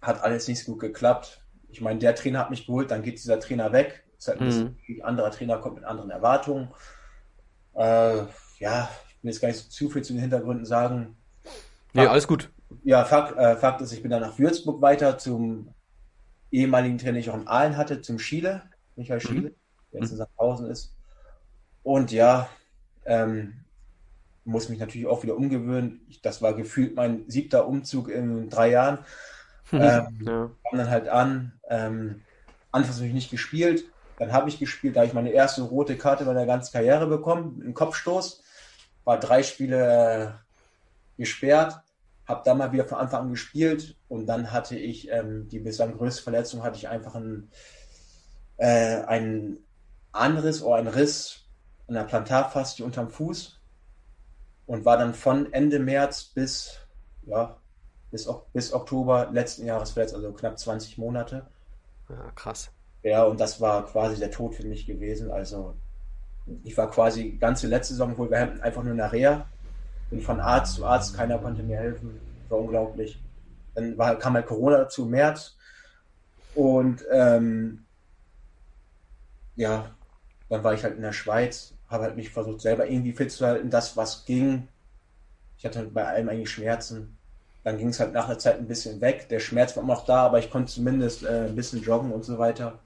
Hat 0.00 0.22
alles 0.22 0.46
nicht 0.46 0.64
so 0.64 0.72
gut 0.72 0.80
geklappt. 0.80 1.44
Ich 1.68 1.80
meine, 1.80 1.98
der 1.98 2.14
Trainer 2.14 2.38
hat 2.38 2.50
mich 2.50 2.66
geholt, 2.66 2.90
dann 2.90 3.02
geht 3.02 3.18
dieser 3.18 3.40
Trainer 3.40 3.72
weg. 3.72 4.04
Ist 4.16 4.28
halt 4.28 4.40
ein 4.40 4.48
mhm. 4.48 4.76
ein 4.88 5.02
anderer 5.02 5.30
Trainer 5.32 5.58
kommt 5.58 5.76
mit 5.76 5.84
anderen 5.84 6.10
Erwartungen. 6.10 6.68
Äh, 7.74 8.22
ja, 8.58 8.88
ich 9.08 9.24
will 9.24 9.30
jetzt 9.30 9.40
gar 9.40 9.48
nicht 9.48 9.58
so 9.58 9.68
zu 9.68 9.90
viel 9.90 10.02
zu 10.02 10.12
den 10.12 10.22
Hintergründen 10.22 10.64
sagen. 10.64 11.16
Nee, 11.92 12.06
alles 12.06 12.28
gut. 12.28 12.50
Ja, 12.84 13.04
Fakt, 13.04 13.36
äh, 13.36 13.56
Fakt 13.56 13.80
ist, 13.80 13.92
ich 13.92 14.02
bin 14.02 14.10
dann 14.10 14.22
nach 14.22 14.38
Würzburg 14.38 14.80
weiter 14.80 15.18
zum 15.18 15.74
ehemaligen 16.56 16.98
Trainer, 16.98 17.12
den 17.12 17.20
ich 17.20 17.30
auch 17.30 17.38
in 17.38 17.46
Aalen 17.46 17.76
hatte, 17.76 18.00
zum 18.00 18.18
Schiele, 18.18 18.62
Michael 18.96 19.18
mhm. 19.18 19.28
Schiele, 19.28 19.50
mhm. 19.50 19.54
der 19.92 20.00
jetzt 20.00 20.12
in 20.12 20.16
Sachsen 20.16 20.70
ist. 20.70 20.94
Und 21.82 22.12
ja, 22.12 22.48
ähm, 23.04 23.64
muss 24.44 24.68
mich 24.68 24.78
natürlich 24.78 25.06
auch 25.06 25.22
wieder 25.22 25.36
umgewöhnen. 25.36 26.00
Ich, 26.08 26.22
das 26.22 26.40
war 26.40 26.54
gefühlt 26.54 26.94
mein 26.94 27.28
siebter 27.28 27.66
Umzug 27.66 28.08
in 28.08 28.48
drei 28.48 28.70
Jahren. 28.70 28.98
Mhm. 29.70 29.80
Ähm, 29.80 30.18
ja. 30.22 30.50
Kam 30.70 30.78
dann 30.78 30.90
halt 30.90 31.08
an. 31.08 31.52
Ähm, 31.68 32.22
anfangs 32.72 32.96
habe 32.96 33.08
ich 33.08 33.14
nicht 33.14 33.30
gespielt. 33.30 33.84
Dann 34.18 34.32
habe 34.32 34.48
ich 34.48 34.58
gespielt, 34.58 34.96
da 34.96 35.00
habe 35.00 35.08
ich 35.08 35.14
meine 35.14 35.30
erste 35.30 35.62
rote 35.62 35.98
Karte 35.98 36.24
meiner 36.24 36.46
ganzen 36.46 36.72
Karriere 36.72 37.06
bekommen, 37.06 37.60
einen 37.62 37.74
Kopfstoß. 37.74 38.42
War 39.04 39.20
drei 39.20 39.42
Spiele 39.42 40.38
äh, 41.18 41.18
gesperrt 41.18 41.82
habe 42.26 42.42
da 42.44 42.54
mal 42.54 42.72
wieder 42.72 42.84
von 42.84 42.98
Anfang 42.98 43.22
an 43.22 43.30
gespielt 43.30 43.96
und 44.08 44.26
dann 44.26 44.52
hatte 44.52 44.76
ich 44.76 45.10
ähm, 45.10 45.48
die 45.48 45.60
bislang 45.60 45.96
größte 45.96 46.22
Verletzung, 46.22 46.62
hatte 46.62 46.76
ich 46.76 46.88
einfach 46.88 47.14
einen, 47.14 47.50
äh, 48.56 49.02
einen 49.02 49.58
Anriss 50.12 50.62
oder 50.62 50.76
einen 50.76 50.88
Riss 50.88 51.44
an 51.86 51.94
der 51.94 52.04
Plantarfaszie 52.04 52.82
unterm 52.82 53.10
Fuß 53.10 53.60
und 54.66 54.84
war 54.84 54.98
dann 54.98 55.14
von 55.14 55.52
Ende 55.52 55.78
März 55.78 56.24
bis, 56.24 56.80
ja, 57.26 57.56
bis, 58.10 58.28
bis 58.52 58.72
Oktober 58.72 59.30
letzten 59.32 59.64
Jahres 59.64 59.92
verletzt, 59.92 60.14
also 60.14 60.32
knapp 60.32 60.58
20 60.58 60.98
Monate. 60.98 61.46
Ja, 62.08 62.30
krass. 62.34 62.70
Ja, 63.02 63.22
und 63.24 63.38
das 63.38 63.60
war 63.60 63.86
quasi 63.86 64.18
der 64.18 64.32
Tod 64.32 64.56
für 64.56 64.66
mich 64.66 64.86
gewesen. 64.86 65.30
Also 65.30 65.76
ich 66.64 66.76
war 66.76 66.90
quasi 66.90 67.32
ganze 67.32 67.68
letzte 67.68 67.94
Saison 67.94 68.18
wohl 68.18 68.30
wir 68.30 68.62
einfach 68.64 68.82
nur 68.82 68.92
in 68.92 68.98
der 68.98 69.12
Reha 69.12 69.46
bin 70.10 70.20
von 70.20 70.40
Arzt 70.40 70.74
zu 70.74 70.86
Arzt, 70.86 71.16
keiner 71.16 71.38
konnte 71.38 71.62
mir 71.62 71.78
helfen. 71.78 72.20
War 72.48 72.58
unglaublich. 72.58 73.20
Dann 73.74 73.98
war, 73.98 74.16
kam 74.18 74.34
halt 74.34 74.46
Corona 74.46 74.78
dazu, 74.78 75.04
März. 75.04 75.56
Und 76.54 77.04
ähm, 77.12 77.84
ja, 79.56 79.90
dann 80.48 80.64
war 80.64 80.74
ich 80.74 80.84
halt 80.84 80.96
in 80.96 81.02
der 81.02 81.12
Schweiz, 81.12 81.74
habe 81.88 82.04
halt 82.04 82.16
mich 82.16 82.30
versucht, 82.30 82.60
selber 82.60 82.86
irgendwie 82.86 83.12
fit 83.12 83.32
zu 83.32 83.46
halten, 83.46 83.70
das, 83.70 83.96
was 83.96 84.24
ging. 84.24 84.68
Ich 85.58 85.64
hatte 85.64 85.80
halt 85.80 85.94
bei 85.94 86.06
allem 86.06 86.28
eigentlich 86.28 86.50
Schmerzen. 86.50 87.16
Dann 87.64 87.78
ging 87.78 87.88
es 87.88 87.98
halt 87.98 88.12
nach 88.12 88.28
der 88.28 88.38
Zeit 88.38 88.58
ein 88.58 88.68
bisschen 88.68 89.00
weg. 89.00 89.28
Der 89.28 89.40
Schmerz 89.40 89.74
war 89.74 89.82
immer 89.82 89.94
noch 89.94 90.06
da, 90.06 90.26
aber 90.26 90.38
ich 90.38 90.50
konnte 90.50 90.72
zumindest 90.72 91.24
äh, 91.24 91.46
ein 91.46 91.56
bisschen 91.56 91.82
joggen 91.82 92.12
und 92.12 92.24
so 92.24 92.38
weiter. 92.38 92.78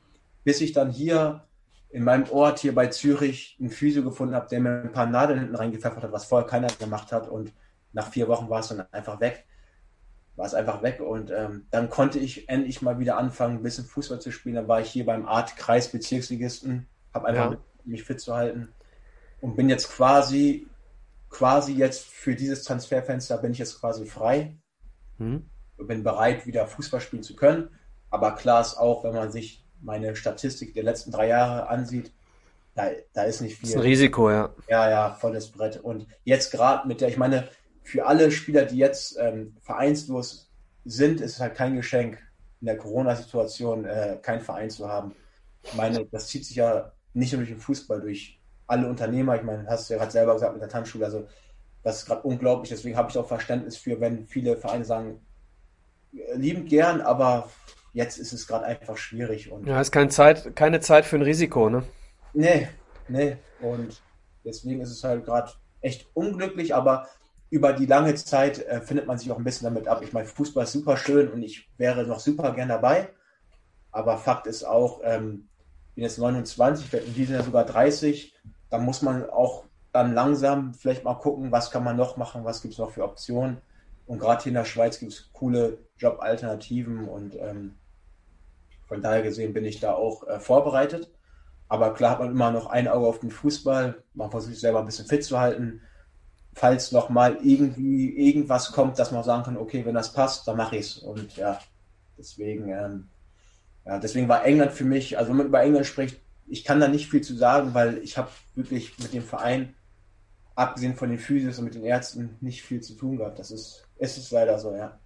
Bis 0.43 0.61
ich 0.63 0.73
dann 0.73 0.91
hier 0.91 1.43
in 1.91 2.05
meinem 2.05 2.31
Ort 2.31 2.61
hier 2.61 2.75
bei 2.75 2.87
Zürich 2.87 3.57
einen 3.61 3.71
Physio 3.71 4.03
gefunden 4.03 4.35
habe, 4.35 4.49
der 4.49 4.61
mir 4.61 4.83
ein 4.83 4.93
paar 4.93 5.07
Nadeln 5.07 5.41
hinten 5.41 5.57
reingepfeffert 5.57 6.05
hat, 6.05 6.13
was 6.13 6.25
vorher 6.25 6.49
keiner 6.49 6.69
gemacht 6.69 7.13
hat. 7.13 7.29
Und 7.29 7.53
nach 7.93 8.09
vier 8.09 8.29
Wochen 8.29 8.49
war 8.49 8.61
es 8.61 8.69
dann 8.69 8.85
einfach 8.93 9.21
weg. 9.21 9.45
War 10.37 10.47
es 10.47 10.55
einfach 10.55 10.83
weg. 10.83 11.01
Und 11.01 11.31
ähm, 11.31 11.67
dann 11.71 11.91
konnte 11.91 12.19
ich 12.19 12.49
endlich 12.49 12.81
mal 12.81 12.99
wieder 12.99 13.19
anfangen, 13.19 13.59
ein 13.59 13.63
bisschen 13.63 13.85
Fußball 13.85 14.21
zu 14.21 14.31
spielen. 14.31 14.55
Dann 14.55 14.69
war 14.69 14.81
ich 14.81 14.91
hier 14.91 15.05
beim 15.05 15.27
Art 15.27 15.57
Kreis 15.57 15.91
Bezirksligisten, 15.91 16.87
habe 17.13 17.27
einfach 17.27 17.53
ja. 17.53 17.59
mich 17.85 18.05
fit 18.05 18.21
zu 18.21 18.35
halten 18.35 18.69
und 19.41 19.57
bin 19.57 19.69
jetzt 19.69 19.91
quasi 19.91 20.67
quasi 21.31 21.75
jetzt 21.75 22.07
für 22.07 22.35
dieses 22.35 22.65
Transferfenster 22.65 23.39
bin 23.39 23.53
ich 23.53 23.59
jetzt 23.59 23.81
quasi 23.81 24.05
frei. 24.05 24.59
Hm. 25.19 25.49
Bin 25.79 26.03
bereit, 26.03 26.47
wieder 26.47 26.67
Fußball 26.67 27.01
spielen 27.01 27.23
zu 27.23 27.35
können. 27.35 27.71
Aber 28.11 28.35
klar 28.35 28.61
ist 28.61 28.77
auch, 28.77 29.05
wenn 29.05 29.15
man 29.15 29.31
sich 29.31 29.65
meine 29.83 30.17
Statistik 30.17 30.75
der 30.75 30.85
letzten 30.85 31.11
drei 31.11 31.29
Jahre 31.29 31.69
ansieht, 31.69 32.13
da, 32.75 32.91
da 33.13 33.23
ist 33.25 33.41
nicht 33.41 33.57
viel. 33.57 33.63
Das 33.63 33.71
ist 33.71 33.77
ein 33.77 33.83
Risiko, 33.83 34.31
ja. 34.31 34.55
Ja, 34.69 34.91
ja, 34.91 35.15
volles 35.15 35.49
Brett. 35.49 35.79
Und 35.79 36.07
jetzt 36.25 36.51
gerade 36.51 36.87
mit 36.87 37.01
der, 37.01 37.09
ich 37.09 37.17
meine, 37.17 37.49
für 37.83 38.07
alle 38.07 38.31
Spieler, 38.31 38.65
die 38.65 38.77
jetzt 38.77 39.19
ähm, 39.19 39.57
vereinslos 39.61 40.51
sind, 40.85 41.21
ist 41.21 41.35
es 41.35 41.41
halt 41.41 41.55
kein 41.55 41.77
Geschenk, 41.77 42.19
in 42.61 42.67
der 42.67 42.77
Corona-Situation 42.77 43.85
äh, 43.85 44.19
keinen 44.23 44.41
Verein 44.41 44.71
zu 44.71 44.89
haben. 44.89 45.15
Ich 45.63 45.75
meine, 45.75 46.07
das 46.07 46.29
zieht 46.29 46.45
sich 46.45 46.57
ja 46.57 46.93
nicht 47.13 47.33
nur 47.33 47.41
durch 47.41 47.51
den 47.51 47.61
Fußball, 47.61 48.01
durch 48.01 48.39
alle 48.67 48.89
Unternehmer. 48.89 49.37
Ich 49.37 49.43
meine, 49.43 49.67
hast 49.67 49.89
du 49.89 49.95
ja 49.95 49.99
gerade 49.99 50.13
selber 50.13 50.35
gesagt 50.35 50.53
mit 50.53 50.63
der 50.63 50.69
Tanzschule. 50.69 51.05
Also, 51.05 51.27
das 51.83 51.99
ist 51.99 52.07
gerade 52.07 52.23
unglaublich. 52.23 52.71
Deswegen 52.71 52.97
habe 52.97 53.11
ich 53.11 53.19
auch 53.19 53.27
Verständnis 53.27 53.77
für, 53.77 54.01
wenn 54.01 54.27
viele 54.27 54.57
Vereine 54.57 54.85
sagen, 54.85 55.21
äh, 56.13 56.37
liebend 56.37 56.69
gern, 56.69 57.01
aber 57.01 57.51
jetzt 57.93 58.19
ist 58.19 58.33
es 58.33 58.47
gerade 58.47 58.65
einfach 58.65 58.97
schwierig. 58.97 59.51
Und 59.51 59.67
ja, 59.67 59.81
ist 59.81 59.93
keine 59.93 60.09
Zeit, 60.09 60.55
keine 60.57 60.81
Zeit 60.81 61.05
für 61.05 61.17
ein 61.17 61.23
Risiko, 61.23 61.69
ne? 61.69 61.85
Nee, 62.33 62.69
nee. 63.09 63.37
Und 63.61 64.01
deswegen 64.45 64.81
ist 64.81 64.91
es 64.91 65.05
halt 65.05 65.25
gerade 65.25 65.53
echt 65.81 66.07
unglücklich, 66.15 66.75
aber 66.75 67.09
über 67.51 67.73
die 67.73 67.87
lange 67.87 68.15
Zeit 68.15 68.65
äh, 68.67 68.81
findet 68.81 69.07
man 69.07 69.19
sich 69.19 69.31
auch 69.33 69.39
ein 69.39 69.45
bisschen 69.45 69.65
damit 69.65 69.89
ab. 69.89 70.03
Ich 70.03 70.13
meine, 70.13 70.27
Fußball 70.27 70.65
ist 70.65 70.73
super 70.73 70.97
schön 70.97 71.29
und 71.29 71.43
ich 71.43 71.69
wäre 71.77 72.05
noch 72.05 72.21
super 72.21 72.53
gern 72.53 72.69
dabei. 72.69 73.09
Aber 73.91 74.19
Fakt 74.19 74.47
ist 74.47 74.63
auch, 74.63 75.01
ähm, 75.03 75.49
ich 75.89 75.95
bin 75.97 76.05
jetzt 76.05 76.19
29, 76.19 76.93
werde 76.93 77.07
in 77.07 77.15
diesem 77.15 77.35
Jahr 77.35 77.45
sogar 77.45 77.65
30. 77.65 78.35
Da 78.71 78.79
muss 78.79 79.03
man 79.03 79.29
auch 79.29 79.65
dann 79.93 80.15
langsam 80.15 80.75
vielleicht 80.75 81.03
mal 81.03 81.15
gucken, 81.15 81.51
was 81.51 81.73
kann 81.73 81.83
man 81.83 81.97
noch 81.97 82.17
machen, 82.17 82.45
was 82.45 82.63
gibt 82.63 82.75
es 82.75 82.79
noch 82.79 82.93
für 82.93 83.03
Optionen. 83.03 83.59
Und 84.07 84.21
gerade 84.21 84.43
hier 84.45 84.51
in 84.51 84.55
der 84.55 84.65
Schweiz 84.65 85.01
gibt 85.01 85.13
es 85.13 85.33
coole 85.33 85.79
Jobalternativen 85.99 87.09
und 87.09 87.37
ähm, 87.37 87.75
von 88.91 89.01
daher 89.01 89.23
gesehen 89.23 89.55
bin 89.55 89.65
ich 89.65 89.81
da 89.81 89.95
auch 89.95 90.29
äh, 90.29 90.39
vorbereitet. 90.39 91.11
Aber 91.69 91.95
klar 91.95 92.11
hat 92.11 92.19
man 92.19 92.33
immer 92.33 92.51
noch 92.51 92.67
ein 92.67 92.89
Auge 92.89 93.07
auf 93.07 93.21
den 93.21 93.31
Fußball. 93.31 94.03
Man 94.13 94.31
versucht 94.31 94.53
sich 94.53 94.61
selber 94.61 94.81
ein 94.81 94.87
bisschen 94.87 95.07
fit 95.07 95.25
zu 95.25 95.39
halten 95.41 95.81
falls 96.55 96.93
noch 96.93 97.09
mal 97.09 97.39
irgendwie 97.43 98.11
irgendwas 98.17 98.73
kommt, 98.73 98.99
dass 98.99 99.13
man 99.13 99.25
sagen 99.25 99.45
kann, 99.45 99.57
okay, 99.57 99.85
wenn 99.85 99.95
das 99.95 100.13
passt, 100.13 100.47
dann 100.49 100.57
mache 100.57 100.77
ich 100.77 100.87
es. 100.87 100.99
Und 100.99 101.37
ja, 101.37 101.59
deswegen, 102.19 102.69
ähm, 102.69 103.09
ja, 103.87 103.99
deswegen 103.99 104.29
war 104.29 104.45
England 104.45 104.73
für 104.73 104.85
mich, 104.85 105.17
also 105.19 105.31
wenn 105.31 105.39
man 105.39 105.47
über 105.47 105.63
England 105.63 105.87
spricht, 105.87 106.21
ich 106.47 106.65
kann 106.65 106.81
da 106.81 106.89
nicht 106.89 107.09
viel 107.09 107.21
zu 107.21 107.35
sagen, 107.35 107.75
weil 107.75 107.99
ich 107.99 108.19
habe 108.19 108.29
wirklich 108.55 108.99
mit 108.99 109.13
dem 109.13 109.23
Verein, 109.23 109.75
abgesehen 110.57 110.97
von 110.97 111.09
den 111.09 111.19
Physios 111.19 111.59
und 111.59 111.65
mit 111.65 111.75
den 111.75 111.85
Ärzten, 111.85 112.37
nicht 112.41 112.63
viel 112.63 112.81
zu 112.81 112.95
tun 112.95 113.17
gehabt. 113.17 113.39
Das 113.39 113.51
ist, 113.51 113.87
es 113.99 114.31
leider 114.31 114.59
so, 114.59 114.75
ja. 114.75 114.99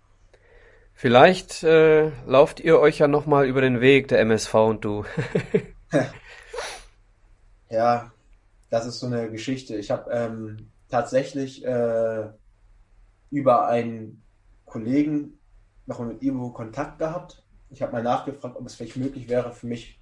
Vielleicht 0.94 1.64
äh, 1.64 2.12
lauft 2.24 2.60
ihr 2.60 2.78
euch 2.78 2.98
ja 2.98 3.08
noch 3.08 3.26
mal 3.26 3.46
über 3.46 3.60
den 3.60 3.80
Weg, 3.80 4.08
der 4.08 4.20
MSV 4.20 4.54
und 4.54 4.84
du. 4.84 5.04
ja, 7.68 8.12
das 8.70 8.86
ist 8.86 9.00
so 9.00 9.06
eine 9.06 9.28
Geschichte. 9.30 9.74
Ich 9.74 9.90
habe 9.90 10.10
ähm, 10.12 10.70
tatsächlich 10.88 11.64
äh, 11.64 12.28
über 13.30 13.66
einen 13.66 14.22
Kollegen 14.64 15.38
noch 15.86 15.98
mit 15.98 16.22
Ivo 16.22 16.50
Kontakt 16.50 17.00
gehabt. 17.00 17.42
Ich 17.70 17.82
habe 17.82 17.92
mal 17.92 18.02
nachgefragt, 18.02 18.56
ob 18.56 18.64
es 18.64 18.76
vielleicht 18.76 18.96
möglich 18.96 19.28
wäre 19.28 19.52
für 19.52 19.66
mich, 19.66 20.00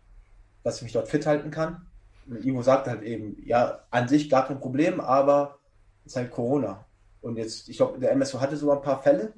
dass 0.63 0.77
ich 0.77 0.83
mich 0.83 0.93
dort 0.93 1.09
fit 1.09 1.27
halten 1.27 1.51
kann. 1.51 1.87
Und 2.29 2.45
Ivo 2.45 2.63
sagte 2.63 2.91
halt 2.91 3.03
eben, 3.03 3.37
ja, 3.45 3.81
an 3.91 4.09
sich 4.09 4.29
gar 4.29 4.47
kein 4.47 4.61
Problem, 4.61 5.01
aber 5.01 5.59
es 6.05 6.13
ist 6.13 6.17
halt 6.17 6.31
Corona. 6.31 6.85
Und 7.23 7.39
jetzt, 7.39 7.69
ich 7.71 7.79
glaube, 7.79 7.99
der 7.99 8.15
MSO 8.15 8.41
hatte 8.41 8.57
sogar 8.57 8.77
ein 8.77 8.83
paar 8.83 9.03
Fälle 9.03 9.33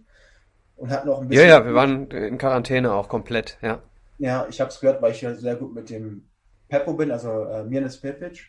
und 0.77 0.91
hat 0.91 1.07
noch 1.07 1.21
ein 1.21 1.29
bisschen. 1.29 1.49
Ja, 1.49 1.59
ja, 1.59 1.65
wir 1.65 1.75
waren 1.75 2.11
in 2.11 2.39
Quarantäne 2.39 2.93
auch 2.93 3.09
komplett, 3.09 3.59
ja. 3.63 3.81
Ja, 4.19 4.47
ich 4.49 4.61
habe 4.61 4.71
es 4.71 4.81
gehört, 4.81 5.03
weil 5.03 5.13
ich 5.13 5.21
ja 5.21 5.35
sehr 5.35 5.57
gut 5.57 5.75
mit 5.75 5.91
dem 5.91 6.29
Peppo 6.69 6.95
bin, 6.95 7.11
also 7.11 7.45
äh, 7.45 7.65
Mirnes 7.65 8.01
Pepic. 8.01 8.41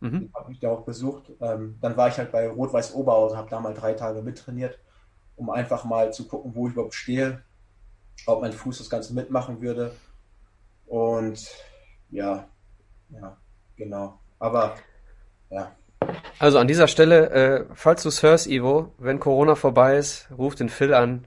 Mhm. 0.00 0.30
Habe 0.34 0.52
ich 0.52 0.60
da 0.60 0.70
auch 0.70 0.84
besucht. 0.84 1.30
Ähm, 1.40 1.76
dann 1.80 1.96
war 1.96 2.08
ich 2.08 2.16
halt 2.16 2.32
bei 2.32 2.48
Rot-Weiß 2.48 2.94
Oberhausen, 2.94 3.36
habe 3.36 3.50
da 3.50 3.60
mal 3.60 3.74
drei 3.74 3.92
Tage 3.92 4.22
mittrainiert, 4.22 4.78
um 5.36 5.50
einfach 5.50 5.84
mal 5.84 6.12
zu 6.12 6.26
gucken, 6.26 6.54
wo 6.54 6.66
ich 6.66 6.72
überhaupt 6.72 6.94
stehe, 6.94 7.42
ob 8.26 8.40
mein 8.40 8.52
Fuß 8.52 8.78
das 8.78 8.88
Ganze 8.88 9.14
mitmachen 9.14 9.60
würde. 9.60 9.92
Und 10.86 11.48
ja, 12.10 12.48
ja, 13.10 13.36
genau. 13.76 14.18
Aber 14.38 14.74
ja. 15.50 15.72
Also 16.38 16.58
an 16.58 16.66
dieser 16.66 16.88
Stelle, 16.88 17.30
äh, 17.30 17.64
falls 17.74 18.02
du 18.02 18.08
es 18.08 18.22
hörst, 18.22 18.46
Ivo, 18.46 18.94
wenn 18.98 19.20
Corona 19.20 19.54
vorbei 19.54 19.98
ist, 19.98 20.28
ruf 20.36 20.54
den 20.54 20.70
Phil 20.70 20.94
an. 20.94 21.26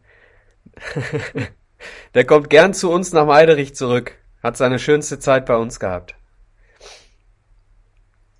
Der 2.14 2.26
kommt 2.26 2.50
gern 2.50 2.74
zu 2.74 2.92
uns 2.92 3.12
nach 3.12 3.26
Meiderich 3.26 3.76
zurück. 3.76 4.18
Hat 4.42 4.58
seine 4.58 4.80
schönste 4.80 5.20
Zeit 5.20 5.46
bei 5.46 5.56
uns 5.56 5.80
gehabt. 5.80 6.16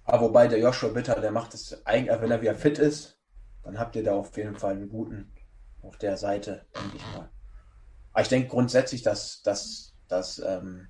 Aber 0.06 0.28
wobei 0.28 0.48
der 0.48 0.60
Joshua 0.60 0.90
Bitter, 0.90 1.20
der 1.20 1.32
macht 1.32 1.54
es 1.54 1.86
eigentlich, 1.86 2.22
wenn 2.22 2.32
er 2.32 2.42
wieder 2.42 2.56
fit 2.56 2.78
ist, 2.78 3.18
dann 3.64 3.80
habt 3.80 3.96
ihr 3.96 4.04
da 4.04 4.14
auf 4.14 4.36
jeden 4.38 4.58
Fall 4.58 4.74
einen 4.74 4.90
guten 4.90 5.32
auf 5.82 5.98
der 5.98 6.18
Seite, 6.18 6.66
denke 6.76 6.98
ich 6.98 7.06
mal. 7.14 7.30
Aber 8.12 8.22
ich 8.22 8.28
denke 8.30 8.50
grundsätzlich, 8.50 9.02
dass 9.02 9.42
das, 9.44 9.96
das 10.08 10.40
ähm, 10.40 10.88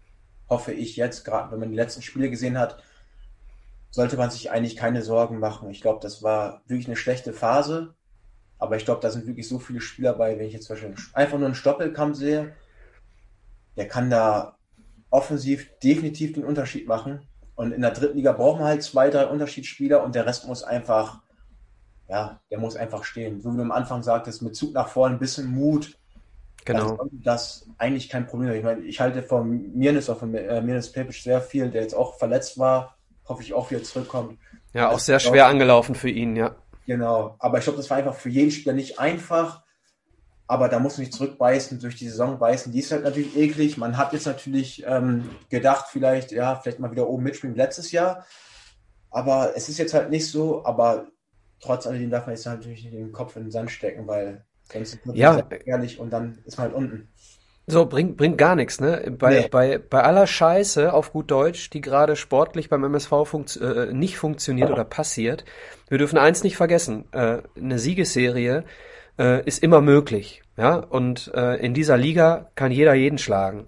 hoffe 0.50 0.74
ich 0.74 0.96
jetzt, 0.96 1.24
gerade 1.24 1.52
wenn 1.52 1.60
man 1.60 1.70
die 1.70 1.76
letzten 1.76 2.02
Spiele 2.02 2.30
gesehen 2.30 2.58
hat, 2.58 2.84
sollte 3.92 4.18
man 4.18 4.32
sich 4.32 4.52
eigentlich 4.52 4.76
keine 4.76 5.04
Sorgen 5.04 5.40
machen. 5.40 5.70
Ich 5.70 5.82
glaube, 5.82 6.00
das 6.02 6.24
war 6.24 6.64
wirklich 6.66 6.88
eine 6.88 6.96
schlechte 6.96 7.32
Phase. 7.32 7.94
Aber 8.64 8.77
ich 8.77 8.85
glaube, 8.85 9.01
da 9.01 9.09
sind 9.09 9.27
wirklich 9.27 9.45
so 9.45 9.59
viele 9.59 9.82
Spieler 9.82 10.14
bei, 10.14 10.40
wenn 10.40 10.48
ich 10.48 10.53
jetzt 10.53 10.67
zum 10.67 10.77
Beispiel 10.77 10.95
einfach 11.11 11.38
nur 11.38 11.48
einen 11.48 11.53
Stoppelkampf 11.53 12.16
sehe, 12.16 12.56
der 13.75 13.90
kann 13.90 14.09
da 14.09 14.56
offensiv 15.09 15.67
definitiv 15.83 16.32
den 16.32 16.45
Unterschied 16.45 16.88
machen. 16.88 17.27
Und 17.56 17.74
in 17.74 17.82
der 17.82 17.92
dritten 17.92 18.16
Liga 18.16 18.32
brauchen 18.32 18.61
wir 18.61 18.67
halt 18.67 18.82
zwei, 18.82 19.09
drei 19.09 19.25
Unterschiedsspieler 19.25 20.01
und 20.01 20.16
der 20.16 20.25
Rest 20.25 20.48
muss 20.48 20.64
einfach, 20.64 21.19
ja, 22.08 22.40
der 22.50 22.58
muss 22.58 22.77
einfach 22.77 23.03
stehen. 23.03 23.42
So 23.42 23.51
wie 23.51 23.58
du 23.58 23.64
am 23.64 23.74
Anfang 23.74 24.01
sagtest, 24.01 24.42
mit 24.42 24.56
Zug 24.56 24.74
nach 24.74 24.88
vorne, 24.88 25.16
ein 25.16 25.19
bisschen 25.19 25.48
Mut. 25.48 25.98
Genau. 26.64 26.95
Das, 26.95 27.08
das 27.11 27.69
eigentlich 27.77 28.08
kein 28.08 28.27
Problem. 28.27 28.53
Ich 28.53 28.64
meine, 28.64 28.80
ich 28.85 29.01
halte 29.01 29.24
von 29.24 29.74
Mirnes, 29.77 30.09
auch 30.09 30.19
von 30.19 30.33
äh, 30.33 30.61
Mirnes 30.61 30.90
Pepic 30.90 31.22
sehr 31.22 31.42
viel, 31.42 31.69
der 31.69 31.82
jetzt 31.82 31.95
auch 31.95 32.17
verletzt 32.17 32.58
war. 32.58 32.95
Hoffe 33.25 33.43
ich 33.43 33.53
auch 33.53 33.69
wieder 33.69 33.83
zurückkommt. 33.83 34.40
Ja, 34.72 34.90
auch 34.90 35.00
sehr 35.00 35.19
schwer 35.19 35.48
angelaufen 35.48 35.95
für 35.95 36.09
ihn, 36.09 36.38
ja. 36.38 36.56
Genau. 36.86 37.36
Aber 37.40 37.58
ich 37.58 37.64
glaube, 37.64 37.78
das 37.78 37.90
war 37.90 37.98
einfach 37.98 38.16
für 38.16 38.30
jeden 38.30 38.52
Spieler 38.52 38.74
nicht 38.74 39.00
einfach. 39.00 39.64
Aber 40.45 40.68
da 40.68 40.80
muss 40.80 40.98
man 40.98 41.06
nicht 41.06 41.14
zurückbeißen, 41.14 41.80
durch 41.80 41.95
die 41.95 42.10
Saison 42.10 42.38
beißen. 42.38 42.72
Die 42.72 42.80
ist 42.80 42.92
halt 42.92 43.03
natürlich 43.03 43.36
eklig. 43.38 43.78
Man 43.78 43.98
hat 43.98 44.14
jetzt 44.14 44.28
natürlich 44.28 44.84
ähm, 44.86 45.30
gedacht, 45.50 45.88
vielleicht, 45.90 46.32
ja, 46.32 46.56
vielleicht 46.56 46.80
mal 46.80 46.92
wieder 46.92 47.08
oben 47.08 47.24
mitspielen 47.24 47.56
letztes 47.56 47.92
Jahr. 47.92 48.26
Aber 49.10 49.53
es 49.56 49.70
ist 49.70 49.78
jetzt 49.78 49.94
halt 49.94 50.10
nicht 50.10 50.30
so. 50.30 50.66
Aber 50.66 51.08
trotz 51.60 51.88
alledem 51.88 52.10
darf 52.10 52.26
man 52.26 52.36
jetzt 52.36 52.45
natürlich 52.45 52.84
nicht 52.84 52.94
den 52.94 53.14
Kopf 53.14 53.36
in 53.36 53.44
den 53.44 53.52
Sand 53.52 53.72
stecken, 53.72 54.06
weil 54.08 54.45
sonst 54.72 54.95
ist 54.95 55.06
man 55.06 55.16
ja. 55.16 55.40
ehrlich 55.66 56.00
und 56.00 56.12
dann 56.12 56.40
ist 56.45 56.58
man 56.58 56.68
halt 56.68 56.76
unten. 56.76 57.10
So, 57.66 57.85
bringt, 57.85 58.17
bringt 58.17 58.38
gar 58.38 58.56
nichts, 58.56 58.82
ne? 58.82 59.16
Bei, 59.17 59.42
nee. 59.42 59.48
bei, 59.50 59.77
bei 59.77 60.03
aller 60.03 60.27
Scheiße 60.27 60.92
auf 60.93 61.14
gut 61.14 61.32
Deutsch, 61.32 61.69
die 61.69 61.80
gerade 61.80 62.17
sportlich 62.17 62.69
beim 62.69 62.83
MSV 62.83 63.25
funkt, 63.25 63.56
äh, 63.56 63.93
nicht 63.93 64.17
funktioniert 64.17 64.69
oder 64.69 64.83
passiert, 64.83 65.45
wir 65.88 65.98
dürfen 65.98 66.17
eins 66.17 66.43
nicht 66.43 66.58
vergessen, 66.58 67.06
äh, 67.14 67.38
eine 67.58 67.80
Siegesserie 67.80 68.66
äh, 69.17 69.45
ist 69.45 69.64
immer 69.64 69.80
möglich. 69.80 70.42
Ja, 70.58 70.75
und 70.75 71.32
äh, 71.33 71.56
in 71.66 71.74
dieser 71.74 71.98
Liga 71.98 72.51
kann 72.56 72.72
jeder 72.72 72.93
jeden 72.93 73.17
schlagen. 73.17 73.67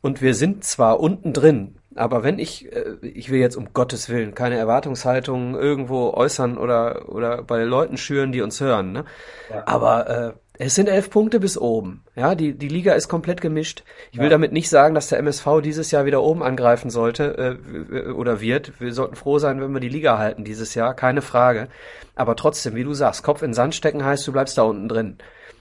Und 0.00 0.22
wir 0.22 0.34
sind 0.34 0.64
zwar 0.64 0.98
unten 0.98 1.32
drin, 1.32 1.76
aber 1.96 2.22
wenn 2.22 2.38
ich, 2.38 2.72
äh, 2.72 2.96
ich 3.02 3.30
will 3.30 3.40
jetzt 3.40 3.56
um 3.56 3.72
Gottes 3.72 4.08
Willen 4.08 4.34
keine 4.34 4.56
Erwartungshaltung 4.56 5.54
irgendwo 5.54 6.10
äußern 6.10 6.58
oder, 6.58 7.08
oder 7.08 7.42
bei 7.42 7.64
Leuten 7.64 7.96
schüren, 7.96 8.32
die 8.32 8.42
uns 8.42 8.60
hören, 8.60 8.92
ne? 8.92 9.04
Ja. 9.50 9.62
Aber 9.66 10.08
äh, 10.08 10.32
es 10.58 10.74
sind 10.74 10.88
elf 10.88 11.10
Punkte 11.10 11.40
bis 11.40 11.58
oben. 11.58 12.02
Ja, 12.14 12.34
die, 12.34 12.54
die 12.54 12.68
Liga 12.68 12.94
ist 12.94 13.08
komplett 13.08 13.40
gemischt. 13.40 13.84
Ich 14.10 14.18
will 14.18 14.28
damit 14.28 14.52
nicht 14.52 14.68
sagen, 14.68 14.94
dass 14.94 15.08
der 15.08 15.18
MSV 15.18 15.60
dieses 15.62 15.90
Jahr 15.90 16.06
wieder 16.06 16.22
oben 16.22 16.42
angreifen 16.42 16.90
sollte 16.90 17.58
äh, 17.92 18.10
oder 18.10 18.40
wird. 18.40 18.80
Wir 18.80 18.94
sollten 18.94 19.16
froh 19.16 19.38
sein, 19.38 19.60
wenn 19.60 19.72
wir 19.72 19.80
die 19.80 19.88
Liga 19.88 20.18
halten 20.18 20.44
dieses 20.44 20.74
Jahr, 20.74 20.94
keine 20.94 21.20
Frage. 21.20 21.68
Aber 22.14 22.36
trotzdem, 22.36 22.74
wie 22.74 22.84
du 22.84 22.94
sagst, 22.94 23.22
Kopf 23.22 23.42
in 23.42 23.54
Sand 23.54 23.74
stecken 23.74 24.04
heißt, 24.04 24.26
du 24.26 24.32
bleibst 24.32 24.56
da 24.56 24.62
unten 24.62 24.88
drin. 24.88 25.18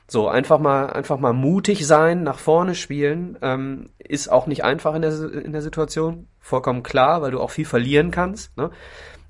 So, 0.07 0.27
einfach 0.29 0.59
mal, 0.59 0.87
einfach 0.87 1.17
mal 1.17 1.33
mutig 1.33 1.87
sein, 1.87 2.23
nach 2.23 2.37
vorne 2.37 2.75
spielen, 2.75 3.37
ähm, 3.41 3.89
ist 3.97 4.31
auch 4.31 4.45
nicht 4.45 4.63
einfach 4.63 4.93
in 4.93 5.01
der, 5.01 5.11
in 5.33 5.51
der 5.51 5.63
Situation. 5.63 6.27
Vollkommen 6.39 6.83
klar, 6.83 7.23
weil 7.23 7.31
du 7.31 7.41
auch 7.41 7.49
viel 7.49 7.65
verlieren 7.65 8.11
kannst. 8.11 8.55
Ne? 8.55 8.69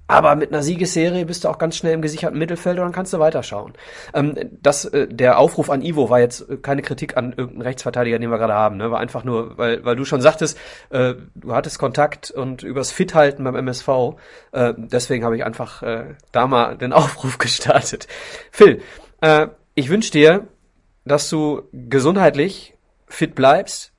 Aber 0.08 0.36
mit 0.36 0.52
einer 0.52 0.62
Siegesserie 0.62 1.26
bist 1.26 1.44
du 1.44 1.50
auch 1.50 1.58
ganz 1.58 1.78
schnell 1.78 1.94
im 1.94 2.02
gesicherten 2.02 2.38
Mittelfeld 2.38 2.78
und 2.78 2.84
dann 2.84 2.92
kannst 2.92 3.14
du 3.14 3.20
weiterschauen. 3.20 3.74
Ähm, 4.14 4.36
das, 4.62 4.86
äh, 4.86 5.08
der 5.08 5.40
Aufruf 5.40 5.70
an 5.70 5.82
Ivo 5.82 6.10
war 6.10 6.20
jetzt 6.20 6.46
keine 6.62 6.84
Kritik 6.84 7.18
an 7.18 7.32
irgendeinen 7.32 7.64
Rechtsverteidiger, 7.64 8.20
den 8.20 8.30
wir 8.30 8.38
gerade 8.38 8.54
haben. 8.54 8.78
Ne? 8.78 8.92
War 8.92 9.00
einfach 9.00 9.24
nur, 9.24 9.58
weil, 9.58 9.84
weil 9.84 9.96
du 9.96 10.06
schon 10.06 10.22
sagtest, 10.22 10.58
äh, 10.92 11.16
du 11.34 11.56
hattest 11.56 11.80
Kontakt 11.80 12.30
und 12.30 12.62
übers 12.62 12.92
Fithalten 12.92 13.44
beim 13.44 13.56
MSV. 13.56 13.88
Äh, 14.52 14.74
deswegen 14.78 15.26
habe 15.26 15.38
ich 15.38 15.44
einfach 15.44 15.82
äh, 15.82 16.16
da 16.32 16.46
mal 16.48 16.78
den 16.78 16.94
Aufruf 16.94 17.38
gestartet. 17.38 18.08
Phil, 18.52 18.82
äh, 19.22 19.48
ich 19.74 19.90
wünsche 19.90 20.12
dir, 20.12 20.48
dass 21.04 21.30
du 21.30 21.64
gesundheitlich 21.72 22.76
fit 23.08 23.36
bleibst, 23.36 23.92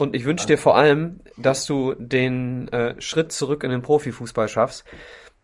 und 0.00 0.16
ich 0.16 0.24
wünsche 0.24 0.46
dir 0.46 0.56
vor 0.56 0.76
allem, 0.76 1.20
dass 1.36 1.66
du 1.66 1.94
den 1.98 2.68
äh, 2.68 2.98
Schritt 3.02 3.32
zurück 3.32 3.64
in 3.64 3.70
den 3.70 3.82
Profifußball 3.82 4.48
schaffst. 4.48 4.84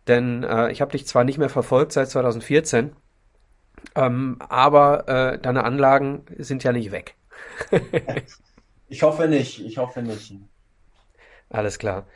Denn 0.08 0.44
äh, 0.44 0.70
ich 0.70 0.80
habe 0.80 0.92
dich 0.92 1.06
zwar 1.06 1.24
nicht 1.24 1.38
mehr 1.38 1.48
verfolgt 1.48 1.92
seit 1.92 2.08
2014, 2.08 2.94
ähm, 3.94 4.36
aber 4.40 5.08
äh, 5.08 5.38
deine 5.38 5.64
Anlagen 5.64 6.24
sind 6.38 6.64
ja 6.64 6.72
nicht 6.72 6.92
weg. 6.92 7.16
ich 8.88 9.02
hoffe 9.02 9.28
nicht, 9.28 9.64
ich 9.64 9.78
hoffe 9.78 10.02
nicht. 10.02 10.34
Alles 11.48 11.78
klar. 11.78 12.06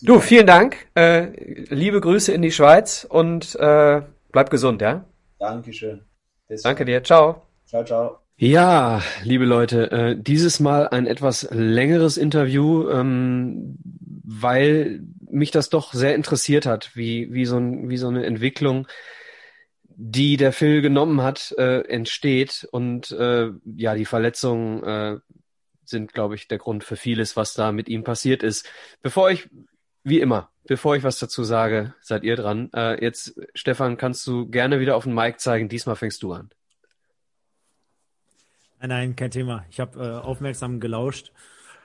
Du, 0.00 0.18
vielen 0.18 0.46
Dank. 0.46 0.88
Äh, 0.94 1.28
liebe 1.72 2.00
Grüße 2.00 2.32
in 2.32 2.42
die 2.42 2.50
Schweiz 2.50 3.06
und 3.08 3.54
äh, 3.56 4.02
bleib 4.32 4.50
gesund, 4.50 4.82
ja? 4.82 5.04
Dankeschön. 5.38 6.02
Bis 6.48 6.62
Danke 6.62 6.84
dir. 6.84 7.02
Ciao. 7.04 7.42
Ciao, 7.66 7.84
ciao. 7.84 8.18
Ja, 8.36 9.00
liebe 9.22 9.44
Leute, 9.44 9.90
äh, 9.92 10.16
dieses 10.18 10.58
Mal 10.58 10.88
ein 10.88 11.06
etwas 11.06 11.48
längeres 11.52 12.16
Interview, 12.16 12.88
ähm, 12.90 13.78
weil 14.24 15.04
mich 15.32 15.50
das 15.50 15.70
doch 15.70 15.92
sehr 15.92 16.14
interessiert 16.14 16.66
hat, 16.66 16.94
wie, 16.94 17.32
wie, 17.32 17.46
so, 17.46 17.56
ein, 17.56 17.88
wie 17.88 17.96
so 17.96 18.08
eine 18.08 18.24
Entwicklung, 18.24 18.86
die 19.84 20.36
der 20.36 20.52
Phil 20.52 20.82
genommen 20.82 21.22
hat, 21.22 21.54
äh, 21.58 21.80
entsteht. 21.82 22.68
Und 22.70 23.10
äh, 23.12 23.50
ja, 23.76 23.94
die 23.94 24.04
Verletzungen 24.04 24.82
äh, 24.84 25.18
sind, 25.84 26.12
glaube 26.12 26.34
ich, 26.34 26.48
der 26.48 26.58
Grund 26.58 26.84
für 26.84 26.96
vieles, 26.96 27.36
was 27.36 27.54
da 27.54 27.72
mit 27.72 27.88
ihm 27.88 28.04
passiert 28.04 28.42
ist. 28.42 28.68
Bevor 29.02 29.30
ich, 29.30 29.48
wie 30.04 30.20
immer, 30.20 30.50
bevor 30.64 30.96
ich 30.96 31.02
was 31.02 31.18
dazu 31.18 31.44
sage, 31.44 31.94
seid 32.00 32.24
ihr 32.24 32.36
dran. 32.36 32.70
Äh, 32.74 33.02
jetzt, 33.02 33.40
Stefan, 33.54 33.96
kannst 33.96 34.26
du 34.26 34.48
gerne 34.48 34.80
wieder 34.80 34.96
auf 34.96 35.04
den 35.04 35.14
Mic 35.14 35.38
zeigen. 35.38 35.68
Diesmal 35.68 35.96
fängst 35.96 36.22
du 36.22 36.32
an. 36.32 36.50
Nein, 38.80 38.88
nein, 38.88 39.16
kein 39.16 39.30
Thema. 39.30 39.64
Ich 39.70 39.80
habe 39.80 39.98
äh, 39.98 40.24
aufmerksam 40.24 40.80
gelauscht 40.80 41.32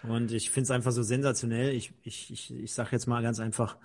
und 0.10 0.32
ich 0.32 0.50
finde 0.50 0.66
es 0.66 0.72
einfach 0.72 0.92
so 0.92 1.04
sensationell. 1.04 1.74
Ich, 1.74 1.94
ich, 2.04 2.32
ich, 2.32 2.54
ich 2.54 2.74
sage 2.74 2.90
jetzt 2.92 3.08
mal 3.08 3.22
ganz 3.22 3.40
einfach, 3.40 3.78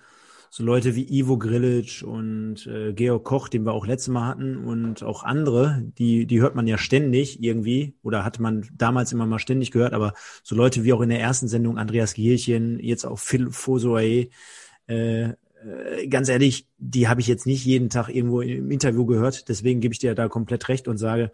so 0.55 0.63
Leute 0.63 0.93
wie 0.93 1.07
Ivo 1.09 1.39
Grilic 1.39 2.03
und 2.05 2.67
äh, 2.67 2.93
Georg 2.93 3.23
Koch, 3.23 3.47
den 3.47 3.65
wir 3.65 3.73
auch 3.73 3.87
letztes 3.87 4.09
Mal 4.09 4.27
hatten, 4.27 4.57
und 4.57 5.01
auch 5.01 5.23
andere, 5.23 5.81
die, 5.97 6.27
die 6.27 6.41
hört 6.41 6.53
man 6.53 6.67
ja 6.67 6.77
ständig 6.77 7.41
irgendwie, 7.41 7.95
oder 8.03 8.23
hatte 8.23 8.39
man 8.39 8.69
damals 8.77 9.11
immer 9.11 9.25
mal 9.25 9.39
ständig 9.39 9.71
gehört, 9.71 9.93
aber 9.93 10.13
so 10.43 10.53
Leute 10.55 10.83
wie 10.83 10.93
auch 10.93 11.01
in 11.01 11.09
der 11.09 11.19
ersten 11.19 11.47
Sendung 11.47 11.79
Andreas 11.79 12.13
Gierchen, 12.13 12.77
jetzt 12.77 13.03
auch 13.03 13.17
Phil 13.17 13.49
Fosoe, 13.49 14.27
äh, 14.85 15.23
äh, 15.23 16.07
ganz 16.07 16.29
ehrlich, 16.29 16.67
die 16.77 17.07
habe 17.07 17.21
ich 17.21 17.25
jetzt 17.25 17.47
nicht 17.47 17.65
jeden 17.65 17.89
Tag 17.89 18.09
irgendwo 18.09 18.41
im 18.41 18.69
Interview 18.69 19.07
gehört, 19.07 19.49
deswegen 19.49 19.81
gebe 19.81 19.93
ich 19.93 19.99
dir 19.99 20.13
da 20.13 20.27
komplett 20.27 20.69
recht 20.69 20.87
und 20.87 20.99
sage, 20.99 21.31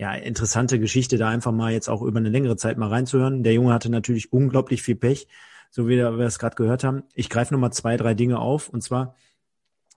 ja, 0.00 0.14
interessante 0.14 0.80
Geschichte, 0.80 1.18
da 1.18 1.28
einfach 1.28 1.52
mal 1.52 1.72
jetzt 1.72 1.90
auch 1.90 2.00
über 2.00 2.20
eine 2.20 2.30
längere 2.30 2.56
Zeit 2.56 2.78
mal 2.78 2.88
reinzuhören. 2.88 3.42
Der 3.42 3.52
Junge 3.52 3.74
hatte 3.74 3.90
natürlich 3.90 4.32
unglaublich 4.32 4.82
viel 4.82 4.96
Pech, 4.96 5.28
so 5.70 5.88
wie 5.88 5.98
wir 5.98 6.18
es 6.20 6.38
gerade 6.38 6.56
gehört 6.56 6.84
haben. 6.84 7.02
Ich 7.14 7.28
greife 7.28 7.52
nochmal 7.52 7.74
zwei, 7.74 7.98
drei 7.98 8.14
Dinge 8.14 8.38
auf. 8.38 8.70
Und 8.70 8.82
zwar, 8.82 9.14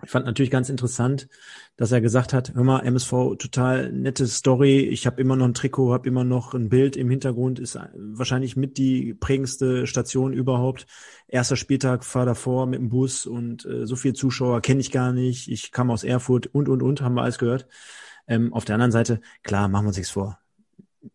ich 0.04 0.10
fand 0.10 0.26
natürlich 0.26 0.52
ganz 0.52 0.68
interessant, 0.68 1.30
dass 1.78 1.94
er 1.94 2.02
gesagt 2.02 2.34
hat, 2.34 2.54
hör 2.54 2.66
mal, 2.66 2.82
MSV, 2.82 3.38
total 3.40 3.94
nette 3.94 4.28
Story. 4.28 4.80
Ich 4.80 5.06
habe 5.06 5.22
immer 5.22 5.38
noch 5.38 5.46
ein 5.46 5.54
Trikot, 5.54 5.94
habe 5.94 6.10
immer 6.10 6.26
noch 6.26 6.54
ein 6.54 6.68
Bild 6.68 6.98
im 6.98 7.10
Hintergrund, 7.10 7.60
ist 7.60 7.80
wahrscheinlich 7.96 8.58
mit 8.58 8.78
die 8.78 9.14
prägendste 9.14 9.88
Station 9.88 10.34
überhaupt. 10.34 10.86
Erster 11.30 11.56
Spieltag, 11.56 12.04
fahr 12.04 12.26
davor 12.26 12.66
mit 12.66 12.82
dem 12.82 12.90
Bus 12.90 13.26
und 13.26 13.66
äh, 13.66 13.88
so 13.88 13.96
viel 13.96 14.12
Zuschauer 14.12 14.60
kenne 14.60 14.82
ich 14.82 14.92
gar 14.92 15.14
nicht. 15.14 15.48
Ich 15.48 15.72
kam 15.72 15.90
aus 15.90 16.04
Erfurt 16.04 16.48
und, 16.48 16.68
und, 16.68 16.82
und, 16.82 17.00
haben 17.00 17.16
wir 17.16 17.22
alles 17.22 17.38
gehört. 17.38 17.68
Ähm, 18.28 18.54
auf 18.54 18.66
der 18.66 18.76
anderen 18.76 18.92
Seite, 18.92 19.22
klar, 19.44 19.68
machen 19.68 19.86
wir 19.86 19.90
uns 19.90 19.98
nichts 19.98 20.12
vor. 20.12 20.40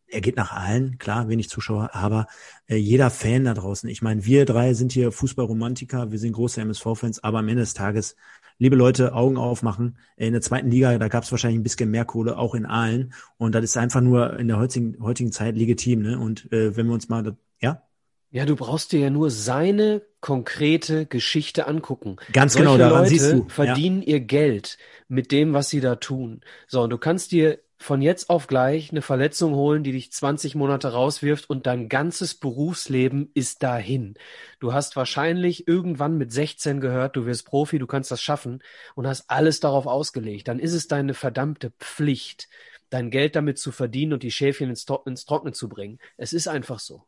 Er 0.06 0.20
geht 0.20 0.36
nach 0.36 0.52
allen, 0.52 0.98
klar, 0.98 1.28
wenig 1.28 1.48
Zuschauer, 1.48 1.90
aber 1.94 2.26
äh, 2.66 2.76
jeder 2.76 3.10
Fan 3.10 3.44
da 3.44 3.54
draußen. 3.54 3.88
Ich 3.88 4.02
meine, 4.02 4.24
wir 4.24 4.44
drei 4.44 4.74
sind 4.74 4.92
hier 4.92 5.12
Fußballromantiker, 5.12 6.10
wir 6.10 6.18
sind 6.18 6.32
große 6.32 6.60
MSV-Fans, 6.60 7.22
aber 7.24 7.38
am 7.38 7.48
Ende 7.48 7.62
des 7.62 7.74
Tages, 7.74 8.16
liebe 8.58 8.76
Leute, 8.76 9.14
Augen 9.14 9.36
aufmachen. 9.36 9.98
In 10.16 10.32
der 10.32 10.42
zweiten 10.42 10.70
Liga, 10.70 10.96
da 10.98 11.08
gab 11.08 11.24
es 11.24 11.30
wahrscheinlich 11.30 11.60
ein 11.60 11.62
bisschen 11.62 11.90
mehr 11.90 12.04
Kohle, 12.04 12.38
auch 12.38 12.54
in 12.54 12.66
Aalen. 12.66 13.12
Und 13.36 13.54
das 13.54 13.64
ist 13.64 13.76
einfach 13.76 14.00
nur 14.00 14.38
in 14.38 14.48
der 14.48 14.58
heutigen, 14.58 15.02
heutigen 15.02 15.32
Zeit 15.32 15.56
legitim. 15.56 16.02
Ne? 16.02 16.18
Und 16.18 16.50
äh, 16.52 16.76
wenn 16.76 16.86
wir 16.86 16.94
uns 16.94 17.08
mal, 17.08 17.36
ja? 17.60 17.82
Ja, 18.30 18.44
du 18.44 18.56
brauchst 18.56 18.92
dir 18.92 19.00
ja 19.00 19.10
nur 19.10 19.30
seine 19.30 20.02
konkrete 20.20 21.06
Geschichte 21.06 21.66
angucken. 21.66 22.16
Ganz 22.32 22.54
Solche 22.54 22.66
genau, 22.66 22.78
daran 22.78 23.04
Leute 23.04 23.10
siehst 23.10 23.32
du. 23.32 23.48
verdienen 23.48 24.02
ja. 24.02 24.08
ihr 24.08 24.20
Geld 24.20 24.78
mit 25.08 25.32
dem, 25.32 25.52
was 25.54 25.68
sie 25.68 25.80
da 25.80 25.96
tun. 25.96 26.40
So, 26.66 26.82
und 26.82 26.90
du 26.90 26.98
kannst 26.98 27.32
dir 27.32 27.60
von 27.80 28.02
jetzt 28.02 28.28
auf 28.28 28.48
gleich 28.48 28.90
eine 28.90 29.02
Verletzung 29.02 29.54
holen, 29.54 29.84
die 29.84 29.92
dich 29.92 30.10
20 30.10 30.56
Monate 30.56 30.92
rauswirft 30.92 31.48
und 31.48 31.66
dein 31.66 31.88
ganzes 31.88 32.34
Berufsleben 32.34 33.30
ist 33.34 33.62
dahin. 33.62 34.14
Du 34.58 34.72
hast 34.72 34.96
wahrscheinlich 34.96 35.68
irgendwann 35.68 36.18
mit 36.18 36.32
16 36.32 36.80
gehört, 36.80 37.14
du 37.14 37.24
wirst 37.24 37.46
Profi, 37.46 37.78
du 37.78 37.86
kannst 37.86 38.10
das 38.10 38.20
schaffen 38.20 38.62
und 38.96 39.06
hast 39.06 39.30
alles 39.30 39.60
darauf 39.60 39.86
ausgelegt. 39.86 40.48
Dann 40.48 40.58
ist 40.58 40.72
es 40.72 40.88
deine 40.88 41.14
verdammte 41.14 41.70
Pflicht, 41.78 42.48
dein 42.90 43.10
Geld 43.10 43.36
damit 43.36 43.58
zu 43.58 43.70
verdienen 43.70 44.14
und 44.14 44.24
die 44.24 44.32
Schäfchen 44.32 44.70
ins, 44.70 44.84
ins 45.06 45.24
Trockene 45.24 45.52
zu 45.52 45.68
bringen. 45.68 46.00
Es 46.16 46.32
ist 46.32 46.48
einfach 46.48 46.80
so. 46.80 47.04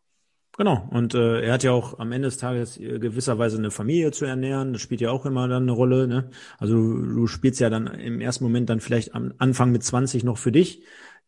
Genau, 0.59 0.87
und 0.91 1.15
äh, 1.15 1.41
er 1.43 1.55
hat 1.55 1.63
ja 1.63 1.71
auch 1.73 1.99
am 2.01 2.13
Ende 2.13 2.29
des 2.29 2.37
Tages 2.37 2.77
äh, 2.79 2.99
gewisserweise 2.99 3.57
eine 3.57 3.71
Familie 3.71 4.11
zu 4.11 4.27
ernähren. 4.27 4.73
Das 4.73 4.83
spielt 4.83 5.01
ja 5.01 5.11
auch 5.11 5.25
immer 5.25 5.49
dann 5.49 5.63
eine 5.63 5.73
Rolle. 5.73 6.07
Ne? 6.07 6.29
Also 6.59 6.75
du, 6.75 7.07
du 7.15 7.27
spielst 7.29 7.61
ja 7.61 7.71
dann 7.71 7.87
im 7.87 8.21
ersten 8.21 8.45
Moment 8.45 8.69
dann 8.69 8.81
vielleicht 8.81 9.15
am 9.15 9.33
Anfang 9.39 9.71
mit 9.73 9.83
20 9.85 10.23
noch 10.25 10.37
für 10.39 10.53
dich 10.53 10.83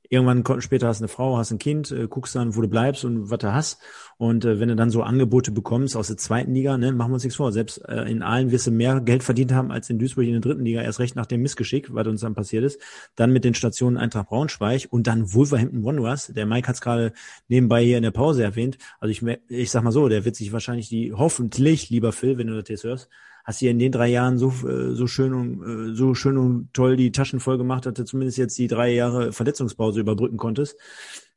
Irgendwann 0.08 0.44
später 0.60 0.88
hast 0.88 1.00
du 1.00 1.04
eine 1.04 1.08
Frau, 1.08 1.38
hast 1.38 1.52
ein 1.52 1.58
Kind, 1.58 1.90
äh, 1.90 2.06
guckst 2.06 2.34
dann, 2.34 2.54
wo 2.54 2.60
du 2.60 2.68
bleibst 2.68 3.04
und 3.04 3.30
was 3.30 3.38
du 3.38 3.52
hast. 3.52 3.80
Und 4.18 4.44
äh, 4.44 4.60
wenn 4.60 4.68
du 4.68 4.76
dann 4.76 4.90
so 4.90 5.02
Angebote 5.02 5.52
bekommst 5.52 5.96
aus 5.96 6.08
der 6.08 6.16
zweiten 6.16 6.54
Liga, 6.54 6.76
ne, 6.76 6.92
machen 6.92 7.10
wir 7.10 7.14
uns 7.14 7.24
nichts 7.24 7.36
vor. 7.36 7.50
Selbst 7.50 7.78
äh, 7.88 8.02
in 8.02 8.22
allen 8.22 8.50
wirst 8.50 8.66
du 8.66 8.70
mehr 8.70 9.00
Geld 9.00 9.22
verdient 9.22 9.52
haben 9.52 9.72
als 9.72 9.88
in 9.90 9.98
Duisburg 9.98 10.26
in 10.26 10.32
der 10.32 10.40
dritten 10.40 10.64
Liga, 10.64 10.82
erst 10.82 11.00
recht 11.00 11.16
nach 11.16 11.26
dem 11.26 11.42
Missgeschick, 11.42 11.94
was 11.94 12.06
uns 12.06 12.20
dann 12.20 12.34
passiert 12.34 12.64
ist. 12.64 12.80
Dann 13.16 13.32
mit 13.32 13.44
den 13.44 13.54
Stationen 13.54 13.96
Eintracht 13.96 14.28
Braunschweig 14.28 14.86
und 14.90 15.06
dann 15.06 15.32
Wolverhampton 15.32 15.84
Wanderers. 15.84 16.26
Der 16.26 16.46
Mike 16.46 16.68
hat 16.68 16.74
es 16.74 16.80
gerade 16.80 17.12
nebenbei 17.48 17.82
hier 17.82 17.96
in 17.96 18.02
der 18.02 18.10
Pause 18.10 18.42
erwähnt. 18.42 18.78
Also 19.00 19.10
ich, 19.10 19.22
ich 19.48 19.70
sag 19.70 19.82
mal 19.82 19.92
so, 19.92 20.08
der 20.08 20.24
wird 20.24 20.36
sich 20.36 20.52
wahrscheinlich 20.52 20.88
die, 20.88 21.12
hoffentlich, 21.12 21.90
lieber 21.90 22.12
Phil, 22.12 22.38
wenn 22.38 22.48
du 22.48 22.60
das 22.60 22.68
jetzt 22.68 22.84
hörst, 22.84 23.08
hast 23.44 23.60
ja 23.60 23.70
in 23.70 23.78
den 23.78 23.92
drei 23.92 24.08
Jahren 24.08 24.38
so, 24.38 24.48
äh, 24.66 24.94
so 24.94 25.06
schön 25.06 25.34
und 25.34 25.62
äh, 25.62 25.94
so 25.94 26.14
schön 26.14 26.38
und 26.38 26.72
toll 26.72 26.96
die 26.96 27.12
Taschen 27.12 27.40
voll 27.40 27.58
gemacht, 27.58 27.86
dass 27.86 27.94
du 27.94 28.04
zumindest 28.04 28.38
jetzt 28.38 28.58
die 28.58 28.68
drei 28.68 28.92
Jahre 28.92 29.32
Verletzungspause 29.32 30.00
überbrücken 30.00 30.36
konntest. 30.36 30.76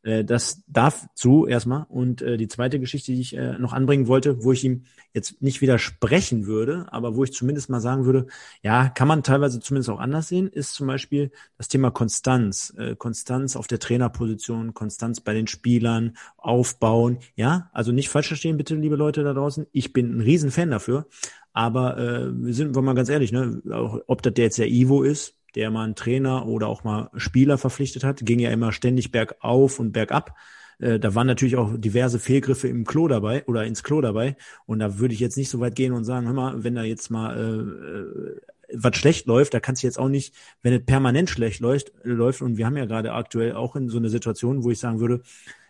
Äh, 0.04 0.24
das 0.24 0.62
darf 0.68 1.08
zu 1.16 1.48
erstmal. 1.48 1.86
Und 1.90 2.22
die 2.22 2.48
zweite 2.48 2.80
Geschichte, 2.80 3.12
die 3.12 3.22
ich 3.22 3.38
noch 3.58 3.74
anbringen 3.74 4.08
wollte, 4.08 4.44
wo 4.44 4.52
ich 4.52 4.64
ihm 4.64 4.84
jetzt 5.14 5.42
nicht 5.42 5.62
widersprechen 5.62 6.46
würde, 6.46 6.86
aber 6.92 7.16
wo 7.16 7.24
ich 7.24 7.34
zumindest 7.34 7.70
mal 7.70 7.80
sagen 7.80 8.06
würde, 8.06 8.28
ja, 8.62 8.90
kann 8.90 9.08
man 9.08 9.24
teilweise 9.24 9.60
zumindest 9.60 9.90
auch 9.90 10.00
anders 10.00 10.28
sehen, 10.28 10.48
ist 10.48 10.74
zum 10.74 10.88
Beispiel 10.88 11.32
das 11.58 11.68
Thema 11.68 11.92
Konstanz. 11.92 12.74
Konstanz 12.98 13.56
auf 13.56 13.68
der 13.68 13.80
Trainerposition, 13.80 14.74
Konstanz 14.74 15.22
bei 15.22 15.34
den 15.34 15.48
Spielern, 15.48 16.18
aufbauen. 16.38 17.20
Ja, 17.36 17.70
also 17.74 17.92
nicht 17.92 18.10
falsch 18.10 18.28
verstehen, 18.28 18.58
bitte, 18.58 18.76
liebe 18.76 18.96
Leute 18.96 19.24
da 19.24 19.34
draußen. 19.34 19.66
Ich 19.72 19.94
bin 19.94 20.18
ein 20.18 20.22
Riesenfan 20.22 20.72
dafür. 20.72 21.08
Aber 21.56 21.98
äh, 21.98 22.28
wir 22.34 22.54
sind 22.54 22.76
wir 22.76 22.82
mal 22.82 22.96
ganz 22.96 23.08
ehrlich, 23.08 23.32
ne, 23.32 23.62
ob 24.08 24.22
das 24.22 24.34
der 24.34 24.44
jetzt 24.44 24.58
der 24.58 24.68
Ivo 24.68 25.04
ist, 25.04 25.36
der 25.56 25.72
mal 25.72 25.86
einen 25.86 25.96
Trainer 25.96 26.46
oder 26.48 26.68
auch 26.68 26.84
mal 26.84 27.10
Spieler 27.16 27.58
verpflichtet 27.58 28.04
hat, 28.04 28.26
ging 28.26 28.40
ja 28.40 28.52
immer 28.52 28.74
ständig 28.74 29.12
bergauf 29.12 29.80
und 29.80 29.94
bergab. 29.94 30.36
Äh, 30.80 31.00
da 31.00 31.16
waren 31.16 31.28
natürlich 31.28 31.56
auch 31.56 31.72
diverse 31.78 32.20
Fehlgriffe 32.20 32.68
im 32.68 32.84
Klo 32.84 33.08
dabei 33.08 33.46
oder 33.48 33.64
ins 33.64 33.84
Klo 33.84 34.02
dabei. 34.02 34.36
Und 34.66 34.80
da 34.80 35.00
würde 35.00 35.14
ich 35.14 35.22
jetzt 35.22 35.38
nicht 35.38 35.50
so 35.50 35.62
weit 35.62 35.76
gehen 35.76 35.94
und 35.94 36.04
sagen, 36.04 36.28
hör 36.28 36.34
mal, 36.34 36.66
wenn 36.66 36.76
da 36.76 36.84
jetzt 36.84 37.10
mal 37.10 37.38
äh, 37.38 38.00
äh 38.00 38.42
was 38.74 38.98
schlecht 38.98 39.28
läuft, 39.28 39.54
da 39.54 39.60
kannst 39.60 39.84
du 39.84 39.88
jetzt 39.88 40.00
auch 40.00 40.10
nicht, 40.10 40.34
wenn 40.64 40.74
es 40.74 40.84
permanent 40.84 41.30
schlecht 41.30 41.62
läuft, 41.62 41.94
läuft, 42.04 42.42
und 42.42 42.58
wir 42.58 42.66
haben 42.66 42.76
ja 42.76 42.86
gerade 42.86 43.14
aktuell 43.14 43.54
auch 43.54 43.76
in 43.76 43.90
so 43.90 44.00
eine 44.00 44.10
Situation, 44.10 44.64
wo 44.64 44.72
ich 44.72 44.80
sagen 44.80 45.00
würde, 45.00 45.22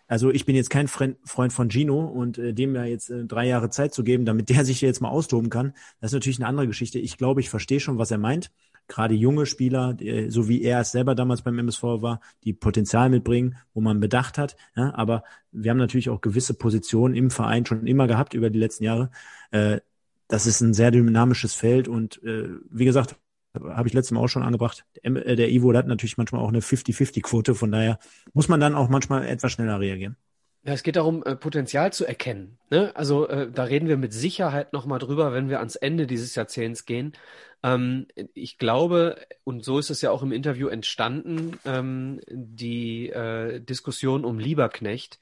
also 0.08 0.30
ich 0.32 0.46
bin 0.46 0.56
jetzt 0.56 0.70
kein 0.70 0.88
Freund 0.88 1.18
von 1.52 1.70
Gino 1.70 2.06
und 2.06 2.38
äh, 2.38 2.54
dem 2.54 2.76
ja 2.76 2.86
jetzt 2.86 3.10
äh, 3.10 3.26
drei 3.26 3.48
Jahre 3.48 3.70
Zeit 3.70 3.94
zu 3.94 4.04
geben, 4.04 4.26
damit 4.26 4.50
der 4.50 4.66
sich 4.66 4.82
jetzt 4.82 5.02
mal 5.02 5.10
austoben 5.10 5.50
kann, 5.50 5.74
das 6.00 6.12
ist 6.12 6.16
natürlich 6.16 6.40
eine 6.40 6.48
andere 6.48 6.68
Geschichte. 6.68 7.00
Ich 7.00 7.18
glaube, 7.18 7.42
ich 7.42 7.50
verstehe 7.50 7.80
schon, 7.80 7.98
was 7.98 8.12
er 8.12 8.18
meint. 8.18 8.52
Gerade 8.88 9.16
junge 9.16 9.48
Spieler, 9.48 10.00
äh, 10.00 10.30
so 10.30 10.48
wie 10.48 10.62
er 10.62 10.82
es 10.82 10.92
selber 10.92 11.16
damals 11.16 11.42
beim 11.42 11.58
MSV 11.58 11.84
war, 11.84 12.22
die 12.44 12.54
Potenzial 12.54 13.10
mitbringen, 13.10 13.58
wo 13.74 13.82
man 13.82 14.00
bedacht 14.00 14.38
hat. 14.38 14.56
Ja, 14.76 14.94
aber 14.94 15.24
wir 15.52 15.72
haben 15.72 15.78
natürlich 15.78 16.10
auch 16.10 16.22
gewisse 16.22 16.54
Positionen 16.54 17.16
im 17.16 17.32
Verein 17.32 17.66
schon 17.66 17.88
immer 17.88 18.08
gehabt 18.08 18.34
über 18.36 18.50
die 18.50 18.60
letzten 18.60 18.84
Jahre. 18.84 19.10
Äh, 19.52 19.80
das 20.28 20.46
ist 20.46 20.62
ein 20.62 20.74
sehr 20.74 20.92
dynamisches 20.92 21.54
Feld 21.54 21.88
und 21.88 22.22
äh, 22.24 22.50
wie 22.70 22.86
gesagt, 22.86 23.16
habe 23.64 23.88
ich 23.88 23.94
letztes 23.94 24.12
Mal 24.12 24.22
auch 24.22 24.28
schon 24.28 24.44
angebracht. 24.44 24.86
Der, 25.04 25.36
der 25.36 25.50
Ivo 25.50 25.74
hat 25.74 25.88
natürlich 25.88 26.18
manchmal 26.18 26.42
auch 26.42 26.50
eine 26.50 26.60
50-50-Quote, 26.60 27.56
von 27.56 27.72
daher 27.72 28.00
muss 28.34 28.48
man 28.48 28.60
dann 28.60 28.76
auch 28.76 28.90
manchmal 28.90 29.26
etwas 29.28 29.52
schneller 29.52 29.80
reagieren. 29.80 30.18
Ja, 30.66 30.74
es 30.74 30.82
geht 30.82 30.96
darum, 30.96 31.24
äh, 31.24 31.36
Potenzial 31.36 31.94
zu 31.94 32.06
erkennen. 32.06 32.58
Ne? 32.72 32.92
Also 32.96 33.28
äh, 33.28 33.52
da 33.52 33.64
reden 33.66 33.88
wir 33.88 33.98
mit 33.98 34.14
Sicherheit 34.14 34.74
nochmal 34.74 34.98
drüber, 34.98 35.32
wenn 35.32 35.48
wir 35.48 35.60
ans 35.60 35.76
Ende 35.76 36.08
dieses 36.08 36.34
Jahrzehnts 36.34 36.86
gehen. 36.86 37.14
Ähm, 37.62 38.08
ich 38.34 38.58
glaube, 38.58 39.18
und 39.44 39.64
so 39.64 39.78
ist 39.78 39.92
es 39.92 40.02
ja 40.02 40.10
auch 40.10 40.24
im 40.24 40.32
Interview 40.32 40.68
entstanden, 40.68 41.60
ähm, 41.66 42.20
die 42.28 43.10
äh, 43.10 43.60
Diskussion 43.60 44.26
um 44.26 44.40
Lieberknecht 44.40 45.20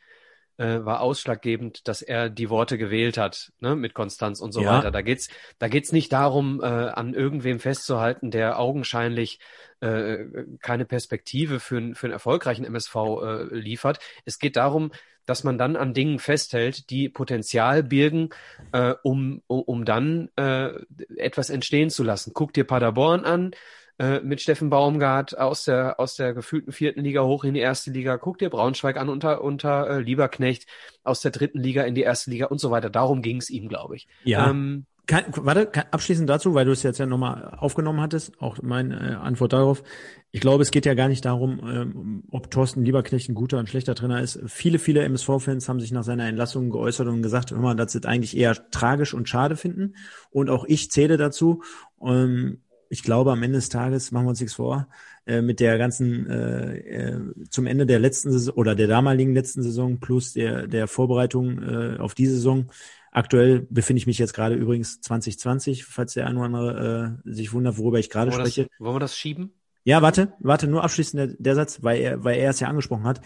äh, 0.57 0.85
war 0.85 1.01
ausschlaggebend, 1.01 1.87
dass 1.87 2.01
er 2.01 2.29
die 2.29 2.49
Worte 2.49 2.77
gewählt 2.77 3.17
hat, 3.17 3.51
ne, 3.59 3.75
mit 3.75 3.93
Konstanz 3.93 4.39
und 4.39 4.51
so 4.51 4.61
ja. 4.61 4.77
weiter. 4.77 4.91
Da 4.91 5.01
geht's, 5.01 5.29
da 5.59 5.67
geht's 5.67 5.91
nicht 5.91 6.11
darum, 6.11 6.61
äh, 6.61 6.65
an 6.65 7.13
irgendwem 7.13 7.59
festzuhalten, 7.59 8.31
der 8.31 8.59
augenscheinlich 8.59 9.39
äh, 9.79 10.25
keine 10.61 10.85
Perspektive 10.85 11.59
für, 11.59 11.95
für 11.95 12.07
einen 12.07 12.13
erfolgreichen 12.13 12.65
MSV 12.65 12.95
äh, 12.95 13.43
liefert. 13.55 13.99
Es 14.25 14.39
geht 14.39 14.55
darum, 14.55 14.91
dass 15.25 15.43
man 15.43 15.57
dann 15.57 15.75
an 15.75 15.93
Dingen 15.93 16.19
festhält, 16.19 16.89
die 16.89 17.09
Potenzial 17.09 17.83
birgen, 17.83 18.29
äh, 18.71 18.93
um, 19.03 19.41
um, 19.47 19.61
um 19.61 19.85
dann 19.85 20.29
äh, 20.35 20.71
etwas 21.15 21.49
entstehen 21.49 21.89
zu 21.89 22.03
lassen. 22.03 22.31
Guck 22.33 22.53
dir 22.53 22.65
Paderborn 22.65 23.25
an, 23.25 23.51
äh, 23.99 24.19
mit 24.21 24.41
Steffen 24.41 24.69
Baumgart 24.69 25.37
aus 25.37 25.65
der, 25.65 25.99
aus 25.99 26.15
der 26.15 26.33
gefühlten 26.33 26.71
vierten 26.71 27.01
Liga 27.01 27.23
hoch 27.23 27.43
in 27.43 27.53
die 27.53 27.59
erste 27.59 27.91
Liga. 27.91 28.17
Guck 28.17 28.39
dir 28.39 28.49
Braunschweig 28.49 28.97
an 28.97 29.09
unter, 29.09 29.43
unter 29.43 29.89
äh, 29.89 29.99
Lieberknecht 29.99 30.67
aus 31.03 31.21
der 31.21 31.31
dritten 31.31 31.59
Liga 31.59 31.83
in 31.83 31.95
die 31.95 32.01
erste 32.01 32.31
Liga 32.31 32.47
und 32.47 32.59
so 32.59 32.71
weiter. 32.71 32.89
Darum 32.89 33.21
ging 33.21 33.37
es 33.37 33.49
ihm, 33.49 33.69
glaube 33.69 33.95
ich. 33.95 34.07
Ja. 34.23 34.49
Ähm, 34.49 34.85
kann, 35.05 35.25
warte, 35.35 35.65
kann, 35.65 35.83
abschließend 35.91 36.29
dazu, 36.29 36.53
weil 36.53 36.63
du 36.63 36.71
es 36.71 36.81
jetzt 36.81 36.97
ja 36.97 37.05
nochmal 37.05 37.55
aufgenommen 37.57 37.99
hattest, 37.99 38.41
auch 38.41 38.61
meine 38.61 38.95
äh, 38.95 39.13
Antwort 39.15 39.51
darauf. 39.51 39.83
Ich 40.31 40.39
glaube, 40.39 40.63
es 40.63 40.71
geht 40.71 40.85
ja 40.85 40.93
gar 40.93 41.09
nicht 41.09 41.25
darum, 41.25 41.59
ähm, 41.63 42.23
ob 42.31 42.49
Thorsten 42.49 42.85
Lieberknecht 42.85 43.29
ein 43.29 43.35
guter 43.35 43.59
und 43.59 43.67
schlechter 43.67 43.95
Trainer 43.95 44.21
ist. 44.21 44.39
Viele, 44.47 44.79
viele 44.79 45.03
MSV-Fans 45.03 45.67
haben 45.67 45.81
sich 45.81 45.91
nach 45.91 46.03
seiner 46.03 46.25
Entlassung 46.27 46.69
geäußert 46.69 47.07
und 47.07 47.21
gesagt, 47.21 47.51
hör 47.51 47.59
mal, 47.59 47.75
das 47.75 47.91
sie 47.91 48.03
eigentlich 48.05 48.37
eher 48.37 48.55
tragisch 48.71 49.13
und 49.13 49.27
schade 49.27 49.57
finden. 49.57 49.95
Und 50.31 50.49
auch 50.49 50.63
ich 50.65 50.89
zähle 50.89 51.17
dazu. 51.17 51.63
Ähm, 52.01 52.62
ich 52.93 53.03
glaube, 53.03 53.31
am 53.31 53.43
Ende 53.43 53.57
des 53.57 53.69
Tages, 53.69 54.11
machen 54.11 54.25
wir 54.25 54.29
uns 54.29 54.39
nichts 54.39 54.55
vor, 54.55 54.87
äh, 55.25 55.41
mit 55.41 55.59
der 55.59 55.77
ganzen, 55.77 56.29
äh, 56.29 56.77
äh, 56.77 57.19
zum 57.49 57.65
Ende 57.65 57.85
der 57.85 57.99
letzten 57.99 58.31
Saison 58.31 58.53
oder 58.55 58.75
der 58.75 58.87
damaligen 58.87 59.33
letzten 59.33 59.63
Saison 59.63 59.99
plus 59.99 60.33
der, 60.33 60.67
der 60.67 60.87
Vorbereitung 60.87 61.61
äh, 61.61 61.97
auf 61.97 62.13
die 62.13 62.27
Saison, 62.27 62.69
Aktuell 63.15 63.67
befinde 63.69 63.99
ich 63.99 64.07
mich 64.07 64.17
jetzt 64.17 64.33
gerade 64.33 64.55
übrigens 64.55 64.99
2020, 65.01 65.85
falls 65.85 66.15
der 66.15 66.25
eine 66.25 66.35
oder 66.35 66.45
andere 66.45 67.21
äh, 67.23 67.31
sich 67.31 67.53
wundert, 67.53 67.77
worüber 67.77 67.99
ich 67.99 68.09
gerade 68.09 68.31
spreche. 68.31 68.63
Das, 68.63 68.79
wollen 68.79 68.95
wir 68.95 68.99
das 68.99 69.15
schieben? 69.15 69.53
Ja, 69.83 70.01
warte, 70.01 70.33
warte, 70.39 70.65
nur 70.65 70.83
abschließend 70.83 71.19
der, 71.19 71.27
der 71.37 71.53
Satz, 71.53 71.83
weil 71.83 72.01
er, 72.01 72.23
weil 72.23 72.39
er 72.39 72.49
es 72.49 72.59
ja 72.59 72.69
angesprochen 72.69 73.03
hat. 73.03 73.21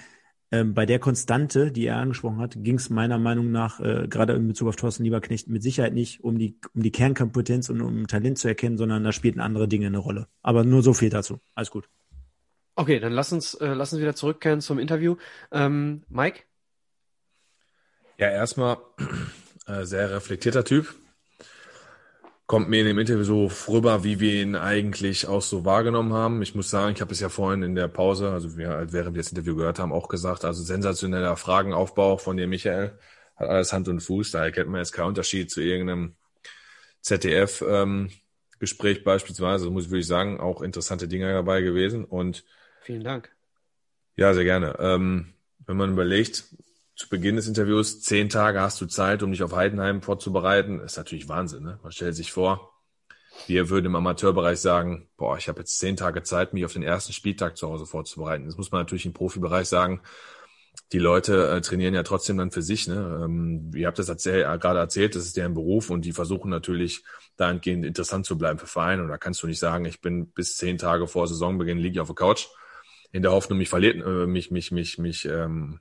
Ähm, 0.49 0.73
bei 0.73 0.85
der 0.85 0.99
Konstante, 0.99 1.71
die 1.71 1.85
er 1.85 1.97
angesprochen 1.97 2.39
hat, 2.39 2.55
ging 2.57 2.75
es 2.75 2.89
meiner 2.89 3.17
Meinung 3.17 3.51
nach 3.51 3.81
äh, 3.81 4.07
gerade 4.07 4.33
in 4.33 4.47
Bezug 4.47 4.69
auf 4.69 4.77
Thorsten 4.77 5.03
Lieberknecht 5.03 5.49
mit 5.49 5.61
Sicherheit 5.61 5.93
nicht 5.93 6.23
um 6.23 6.39
die 6.39 6.57
um 6.73 6.83
die 6.83 6.91
Kernkompetenz 6.91 7.69
und 7.69 7.81
um 7.81 8.07
Talent 8.07 8.37
zu 8.37 8.47
erkennen, 8.47 8.77
sondern 8.77 9.03
da 9.03 9.11
spielten 9.11 9.41
andere 9.41 9.67
Dinge 9.67 9.87
eine 9.87 9.97
Rolle. 9.97 10.27
Aber 10.41 10.63
nur 10.63 10.83
so 10.83 10.93
viel 10.93 11.09
dazu. 11.09 11.39
Alles 11.53 11.69
gut. 11.69 11.89
Okay, 12.75 12.99
dann 12.99 13.11
lass 13.11 13.33
uns 13.33 13.55
äh, 13.55 13.73
lass 13.73 13.91
uns 13.91 14.01
wieder 14.01 14.15
zurückkehren 14.15 14.61
zum 14.61 14.79
Interview. 14.79 15.17
Ähm, 15.51 16.03
Mike? 16.07 16.43
Ja, 18.17 18.29
erstmal 18.29 18.77
äh, 19.67 19.83
sehr 19.83 20.11
reflektierter 20.11 20.63
Typ. 20.63 20.95
Kommt 22.47 22.69
mir 22.69 22.79
in 22.79 22.87
dem 22.87 22.97
Interview 22.97 23.23
so 23.23 23.51
rüber, 23.67 24.05
wie 24.05 24.21
wir 24.21 24.41
ihn 24.41 24.55
eigentlich 24.55 25.27
auch 25.27 25.41
so 25.41 25.65
wahrgenommen 25.65 26.13
haben. 26.13 26.41
Ich 26.41 26.55
muss 26.55 26.69
sagen, 26.69 26.95
ich 26.95 27.01
habe 27.01 27.11
es 27.11 27.19
ja 27.19 27.27
vorhin 27.27 27.61
in 27.61 27.75
der 27.75 27.89
Pause, 27.89 28.31
also 28.31 28.57
wir, 28.57 28.87
während 28.91 29.15
wir 29.15 29.21
das 29.21 29.31
Interview 29.31 29.57
gehört 29.57 29.79
haben, 29.79 29.91
auch 29.91 30.07
gesagt, 30.07 30.45
also 30.45 30.63
sensationeller 30.63 31.35
Fragenaufbau 31.35 32.17
von 32.17 32.37
dir, 32.37 32.47
Michael. 32.47 32.97
Hat 33.35 33.49
alles 33.49 33.73
Hand 33.73 33.89
und 33.89 33.99
Fuß. 33.99 34.31
Da 34.31 34.45
erkennt 34.45 34.69
man 34.69 34.79
jetzt 34.79 34.93
keinen 34.93 35.09
Unterschied 35.09 35.51
zu 35.51 35.59
irgendeinem 35.59 36.15
ZDF-Gespräch 37.01 38.97
ähm, 38.97 39.03
beispielsweise. 39.03 39.69
Muss 39.69 39.85
ich 39.85 39.91
wirklich 39.91 40.07
sagen, 40.07 40.39
auch 40.39 40.61
interessante 40.61 41.09
Dinge 41.09 41.33
dabei 41.33 41.61
gewesen. 41.61 42.05
Und 42.05 42.45
vielen 42.81 43.03
Dank. 43.03 43.29
Ja, 44.15 44.33
sehr 44.33 44.45
gerne. 44.45 44.77
Ähm, 44.79 45.33
wenn 45.65 45.75
man 45.75 45.91
überlegt, 45.91 46.45
zu 46.97 47.07
Beginn 47.09 47.35
des 47.35 47.47
Interviews, 47.47 48.01
zehn 48.01 48.27
Tage 48.27 48.59
hast 48.59 48.81
du 48.81 48.87
Zeit, 48.87 49.21
um 49.21 49.31
dich 49.31 49.43
auf 49.43 49.55
Heidenheim 49.55 50.01
vorzubereiten. 50.01 50.79
Ist 50.79 50.97
natürlich 50.97 51.29
Wahnsinn. 51.29 51.63
Ne? 51.63 51.79
Man 51.83 51.91
stellt 51.91 52.15
sich 52.15 52.31
vor, 52.31 52.73
wir 53.45 53.69
würden 53.69 53.85
im 53.85 53.95
Amateurbereich 53.95 54.59
sagen, 54.59 55.07
boah, 55.15 55.37
ich 55.37 55.47
habe 55.47 55.59
jetzt 55.59 55.77
zehn 55.77 55.95
Tage 55.95 56.23
Zeit, 56.23 56.53
mich 56.53 56.65
auf 56.65 56.73
den 56.73 56.81
ersten 56.81 57.13
Spieltag 57.13 57.55
zu 57.55 57.69
Hause 57.69 57.85
vorzubereiten. 57.85 58.45
Das 58.45 58.57
muss 58.57 58.71
man 58.71 58.81
natürlich 58.81 59.05
im 59.05 59.13
Profibereich 59.13 59.67
sagen. 59.67 60.01
Die 60.91 60.97
Leute 60.97 61.51
äh, 61.51 61.61
trainieren 61.61 61.93
ja 61.93 62.01
trotzdem 62.01 62.37
dann 62.37 62.49
für 62.49 62.63
sich. 62.63 62.87
Ne? 62.87 63.21
Ähm, 63.23 63.71
ihr 63.75 63.85
habt 63.85 63.99
das 63.99 64.09
erzähl 64.09 64.41
äh, 64.41 64.57
gerade 64.57 64.79
erzählt, 64.79 65.15
das 65.15 65.25
ist 65.25 65.37
deren 65.37 65.53
Beruf 65.53 65.91
und 65.91 66.03
die 66.03 66.13
versuchen 66.13 66.49
natürlich 66.49 67.03
dahingehend 67.35 67.85
interessant 67.85 68.25
zu 68.25 68.39
bleiben 68.39 68.57
für 68.57 68.65
Vereine. 68.65 69.03
Und 69.03 69.09
da 69.09 69.19
kannst 69.19 69.43
du 69.43 69.47
nicht 69.47 69.59
sagen, 69.59 69.85
ich 69.85 70.01
bin 70.01 70.31
bis 70.31 70.57
zehn 70.57 70.79
Tage 70.79 71.05
vor 71.05 71.27
Saisonbeginn 71.27 71.77
liege 71.77 71.93
ich 71.93 71.99
auf 71.99 72.07
der 72.07 72.15
Couch 72.15 72.47
in 73.11 73.21
der 73.21 73.31
Hoffnung, 73.33 73.59
mich 73.59 73.69
verliert, 73.69 74.03
äh, 74.03 74.25
mich, 74.25 74.49
mich, 74.49 74.71
mich, 74.71 74.97
mich 74.97 75.25
ähm, 75.25 75.79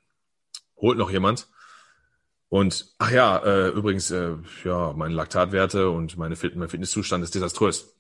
holt 0.77 0.99
noch 0.99 1.11
jemand. 1.11 1.49
Und 2.49 2.95
ach 2.99 3.11
ja, 3.11 3.39
äh, 3.39 3.69
übrigens, 3.69 4.11
äh, 4.11 4.37
ja, 4.65 4.93
meine 4.93 5.15
Laktatwerte 5.15 5.91
und 5.91 6.17
meine 6.17 6.37
Fit 6.37 6.55
mein 6.57 6.69
Fitnesszustand 6.69 7.25
ist 7.25 7.35
desaströs. 7.35 7.97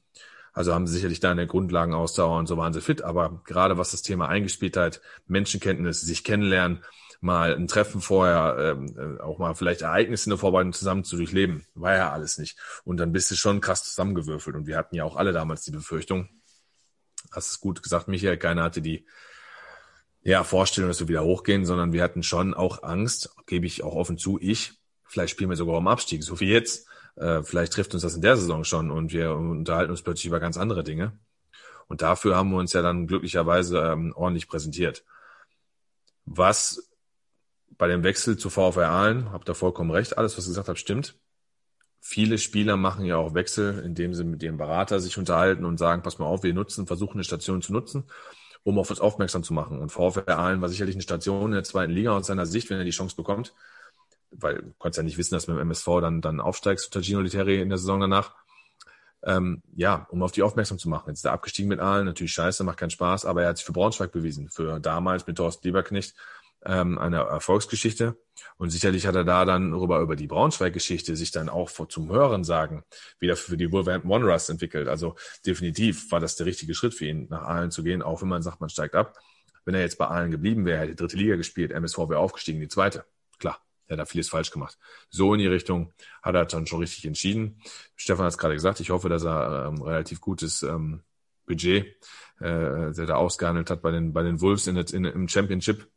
Also 0.52 0.72
haben 0.72 0.86
sie 0.86 0.94
sicherlich 0.94 1.20
da 1.20 1.32
eine 1.32 1.46
Grundlagenausdauer 1.46 2.38
und 2.38 2.46
so 2.46 2.56
waren 2.56 2.72
sie 2.72 2.80
fit, 2.80 3.02
aber 3.02 3.42
gerade 3.44 3.76
was 3.76 3.90
das 3.90 4.00
Thema 4.00 4.28
Eingespieltheit, 4.28 5.02
Menschenkenntnis, 5.26 6.00
sich 6.00 6.24
kennenlernen, 6.24 6.82
mal 7.20 7.54
ein 7.54 7.68
Treffen 7.68 8.00
vorher, 8.00 8.56
ähm, 8.58 9.18
äh, 9.18 9.22
auch 9.22 9.38
mal 9.38 9.54
vielleicht 9.54 9.82
Ereignisse 9.82 10.26
in 10.26 10.30
der 10.30 10.38
Vorbereitung 10.38 10.72
zusammen 10.72 11.04
zu 11.04 11.16
durchleben, 11.16 11.66
war 11.74 11.94
ja 11.94 12.10
alles 12.10 12.38
nicht. 12.38 12.58
Und 12.84 12.96
dann 12.98 13.12
bist 13.12 13.30
du 13.30 13.34
schon 13.34 13.60
krass 13.60 13.84
zusammengewürfelt. 13.84 14.56
Und 14.56 14.66
wir 14.66 14.78
hatten 14.78 14.94
ja 14.94 15.04
auch 15.04 15.16
alle 15.16 15.32
damals 15.32 15.62
die 15.62 15.72
Befürchtung, 15.72 16.28
hast 17.32 17.50
es 17.50 17.60
gut 17.60 17.82
gesagt, 17.82 18.08
Michael, 18.08 18.38
keiner 18.38 18.62
hatte 18.62 18.80
die 18.80 19.06
ja, 20.26 20.42
Vorstellung, 20.42 20.90
dass 20.90 20.98
wir 20.98 21.06
wieder 21.06 21.22
hochgehen, 21.22 21.64
sondern 21.64 21.92
wir 21.92 22.02
hatten 22.02 22.24
schon 22.24 22.52
auch 22.52 22.82
Angst, 22.82 23.30
gebe 23.46 23.64
ich 23.64 23.84
auch 23.84 23.94
offen 23.94 24.18
zu, 24.18 24.40
ich, 24.40 24.72
vielleicht 25.04 25.30
spielen 25.30 25.50
wir 25.50 25.56
sogar 25.56 25.76
um 25.76 25.86
Abstieg, 25.86 26.24
so 26.24 26.40
wie 26.40 26.50
jetzt. 26.50 26.88
Äh, 27.14 27.44
vielleicht 27.44 27.72
trifft 27.72 27.94
uns 27.94 28.02
das 28.02 28.16
in 28.16 28.22
der 28.22 28.36
Saison 28.36 28.64
schon 28.64 28.90
und 28.90 29.12
wir 29.12 29.32
unterhalten 29.36 29.92
uns 29.92 30.02
plötzlich 30.02 30.26
über 30.26 30.40
ganz 30.40 30.56
andere 30.56 30.82
Dinge. 30.82 31.16
Und 31.86 32.02
dafür 32.02 32.34
haben 32.34 32.50
wir 32.50 32.58
uns 32.58 32.72
ja 32.72 32.82
dann 32.82 33.06
glücklicherweise 33.06 33.78
ähm, 33.78 34.12
ordentlich 34.16 34.48
präsentiert. 34.48 35.04
Was 36.24 36.90
bei 37.78 37.86
dem 37.86 38.02
Wechsel 38.02 38.36
zu 38.36 38.50
VfR 38.50 38.88
Aalen, 38.88 39.30
habt 39.30 39.48
ihr 39.48 39.54
vollkommen 39.54 39.92
recht, 39.92 40.18
alles, 40.18 40.36
was 40.36 40.46
ihr 40.46 40.50
gesagt 40.50 40.68
habt, 40.68 40.80
stimmt. 40.80 41.14
Viele 42.00 42.38
Spieler 42.38 42.76
machen 42.76 43.04
ja 43.04 43.16
auch 43.16 43.34
Wechsel, 43.34 43.78
indem 43.78 44.12
sie 44.12 44.24
mit 44.24 44.42
ihrem 44.42 44.56
Berater 44.56 44.98
sich 44.98 45.18
unterhalten 45.18 45.64
und 45.64 45.78
sagen, 45.78 46.02
pass 46.02 46.18
mal 46.18 46.26
auf, 46.26 46.42
wir 46.42 46.52
nutzen, 46.52 46.88
versuchen 46.88 47.14
eine 47.14 47.24
Station 47.24 47.62
zu 47.62 47.72
nutzen 47.72 48.06
um 48.66 48.80
auf 48.80 48.90
uns 48.90 49.00
aufmerksam 49.00 49.44
zu 49.44 49.54
machen. 49.54 49.78
Und 49.78 49.90
VfR 49.90 50.26
Aalen 50.26 50.60
war 50.60 50.68
sicherlich 50.68 50.96
eine 50.96 51.02
Station 51.02 51.46
in 51.46 51.52
der 51.52 51.62
zweiten 51.62 51.92
Liga 51.92 52.16
aus 52.16 52.26
seiner 52.26 52.46
Sicht, 52.46 52.68
wenn 52.68 52.78
er 52.78 52.84
die 52.84 52.90
Chance 52.90 53.14
bekommt, 53.14 53.54
weil 54.32 54.56
du 54.56 54.74
konntest 54.78 54.96
ja 54.96 55.04
nicht 55.04 55.18
wissen, 55.18 55.34
dass 55.34 55.46
du 55.46 55.52
mit 55.52 55.60
dem 55.60 55.68
MSV 55.68 55.86
dann, 56.00 56.20
dann 56.20 56.40
aufsteigst 56.40 56.86
unter 56.86 57.00
Gino 57.00 57.20
Literi 57.20 57.60
in 57.60 57.68
der 57.68 57.78
Saison 57.78 58.00
danach. 58.00 58.34
Ähm, 59.22 59.62
ja, 59.76 60.08
um 60.10 60.20
auf 60.24 60.32
die 60.32 60.42
aufmerksam 60.42 60.78
zu 60.78 60.88
machen. 60.88 61.10
Jetzt 61.10 61.20
ist 61.20 61.26
er 61.26 61.32
abgestiegen 61.32 61.68
mit 61.68 61.78
Aalen, 61.78 62.06
natürlich 62.06 62.32
scheiße, 62.32 62.64
macht 62.64 62.78
keinen 62.78 62.90
Spaß, 62.90 63.24
aber 63.24 63.44
er 63.44 63.50
hat 63.50 63.58
sich 63.58 63.66
für 63.66 63.72
Braunschweig 63.72 64.10
bewiesen, 64.10 64.50
für 64.50 64.80
damals 64.80 65.28
mit 65.28 65.36
Thorsten 65.36 65.68
Lieberknecht 65.68 66.16
ähm, 66.66 66.98
eine 66.98 67.18
Erfolgsgeschichte. 67.18 68.18
Und 68.58 68.70
sicherlich 68.70 69.06
hat 69.06 69.14
er 69.14 69.24
da 69.24 69.44
dann 69.44 69.72
rüber 69.72 70.00
über 70.00 70.16
die 70.16 70.26
Braunschweig-Geschichte 70.26 71.16
sich 71.16 71.30
dann 71.30 71.48
auch 71.48 71.70
vor, 71.70 71.88
zum 71.88 72.10
Hören 72.10 72.44
sagen 72.44 72.82
wieder 73.18 73.36
für 73.36 73.56
die 73.56 73.70
Wolverhampton 73.72 74.10
Wanderers 74.10 74.48
entwickelt. 74.48 74.88
Also 74.88 75.14
definitiv 75.46 76.10
war 76.10 76.20
das 76.20 76.36
der 76.36 76.46
richtige 76.46 76.74
Schritt 76.74 76.94
für 76.94 77.06
ihn, 77.06 77.28
nach 77.30 77.42
Aalen 77.42 77.70
zu 77.70 77.82
gehen, 77.82 78.02
auch 78.02 78.20
wenn 78.22 78.28
man 78.28 78.42
sagt, 78.42 78.60
man 78.60 78.68
steigt 78.68 78.94
ab. 78.94 79.16
Wenn 79.64 79.74
er 79.74 79.80
jetzt 79.80 79.98
bei 79.98 80.06
Aalen 80.06 80.30
geblieben 80.30 80.64
wäre, 80.64 80.80
hätte 80.80 80.94
dritte 80.94 81.16
Liga 81.16 81.36
gespielt, 81.36 81.72
MSV 81.72 81.98
wäre 81.98 82.18
aufgestiegen, 82.18 82.60
die 82.60 82.68
zweite. 82.68 83.04
Klar, 83.38 83.60
er 83.86 83.94
hat 83.94 84.00
da 84.00 84.04
vieles 84.04 84.28
falsch 84.28 84.50
gemacht. 84.50 84.78
So 85.10 85.34
in 85.34 85.40
die 85.40 85.46
Richtung 85.46 85.92
hat 86.22 86.34
er 86.34 86.44
dann 86.46 86.66
schon 86.66 86.80
richtig 86.80 87.04
entschieden. 87.04 87.60
Stefan 87.94 88.26
hat 88.26 88.32
es 88.32 88.38
gerade 88.38 88.54
gesagt, 88.54 88.80
ich 88.80 88.90
hoffe, 88.90 89.08
dass 89.08 89.24
er 89.24 89.66
ähm, 89.68 89.82
relativ 89.82 90.20
gutes 90.20 90.62
ähm, 90.62 91.02
Budget, 91.46 91.86
äh, 92.40 92.92
der 92.92 93.06
da 93.06 93.14
ausgehandelt 93.16 93.70
hat 93.70 93.82
bei 93.82 93.90
den, 93.90 94.12
bei 94.12 94.22
den 94.22 94.40
Wolves 94.40 94.66
in, 94.66 94.76
in, 94.76 95.04
im 95.04 95.28
Championship 95.28 95.88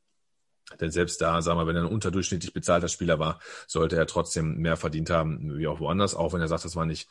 denn 0.80 0.91
selbst 0.91 1.22
da, 1.22 1.41
sagen 1.41 1.59
wir, 1.59 1.67
wenn 1.67 1.75
er 1.75 1.83
ein 1.83 1.91
unterdurchschnittlich 1.91 2.53
bezahlter 2.53 2.88
Spieler 2.88 3.19
war, 3.19 3.39
sollte 3.67 3.95
er 3.95 4.07
trotzdem 4.07 4.57
mehr 4.57 4.77
verdient 4.77 5.09
haben, 5.09 5.57
wie 5.57 5.67
auch 5.67 5.80
woanders. 5.80 6.15
Auch 6.15 6.33
wenn 6.33 6.41
er 6.41 6.48
sagt, 6.48 6.65
das 6.65 6.75
war 6.75 6.85
nicht 6.85 7.09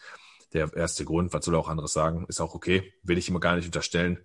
der 0.53 0.73
erste 0.75 1.05
Grund. 1.05 1.33
Was 1.33 1.45
soll 1.45 1.55
er 1.55 1.61
auch 1.61 1.69
anderes 1.69 1.93
sagen? 1.93 2.27
Ist 2.29 2.41
auch 2.41 2.55
okay. 2.55 2.93
Will 3.03 3.19
ich 3.19 3.29
ihm 3.29 3.39
gar 3.41 3.57
nicht 3.57 3.67
unterstellen. 3.67 4.19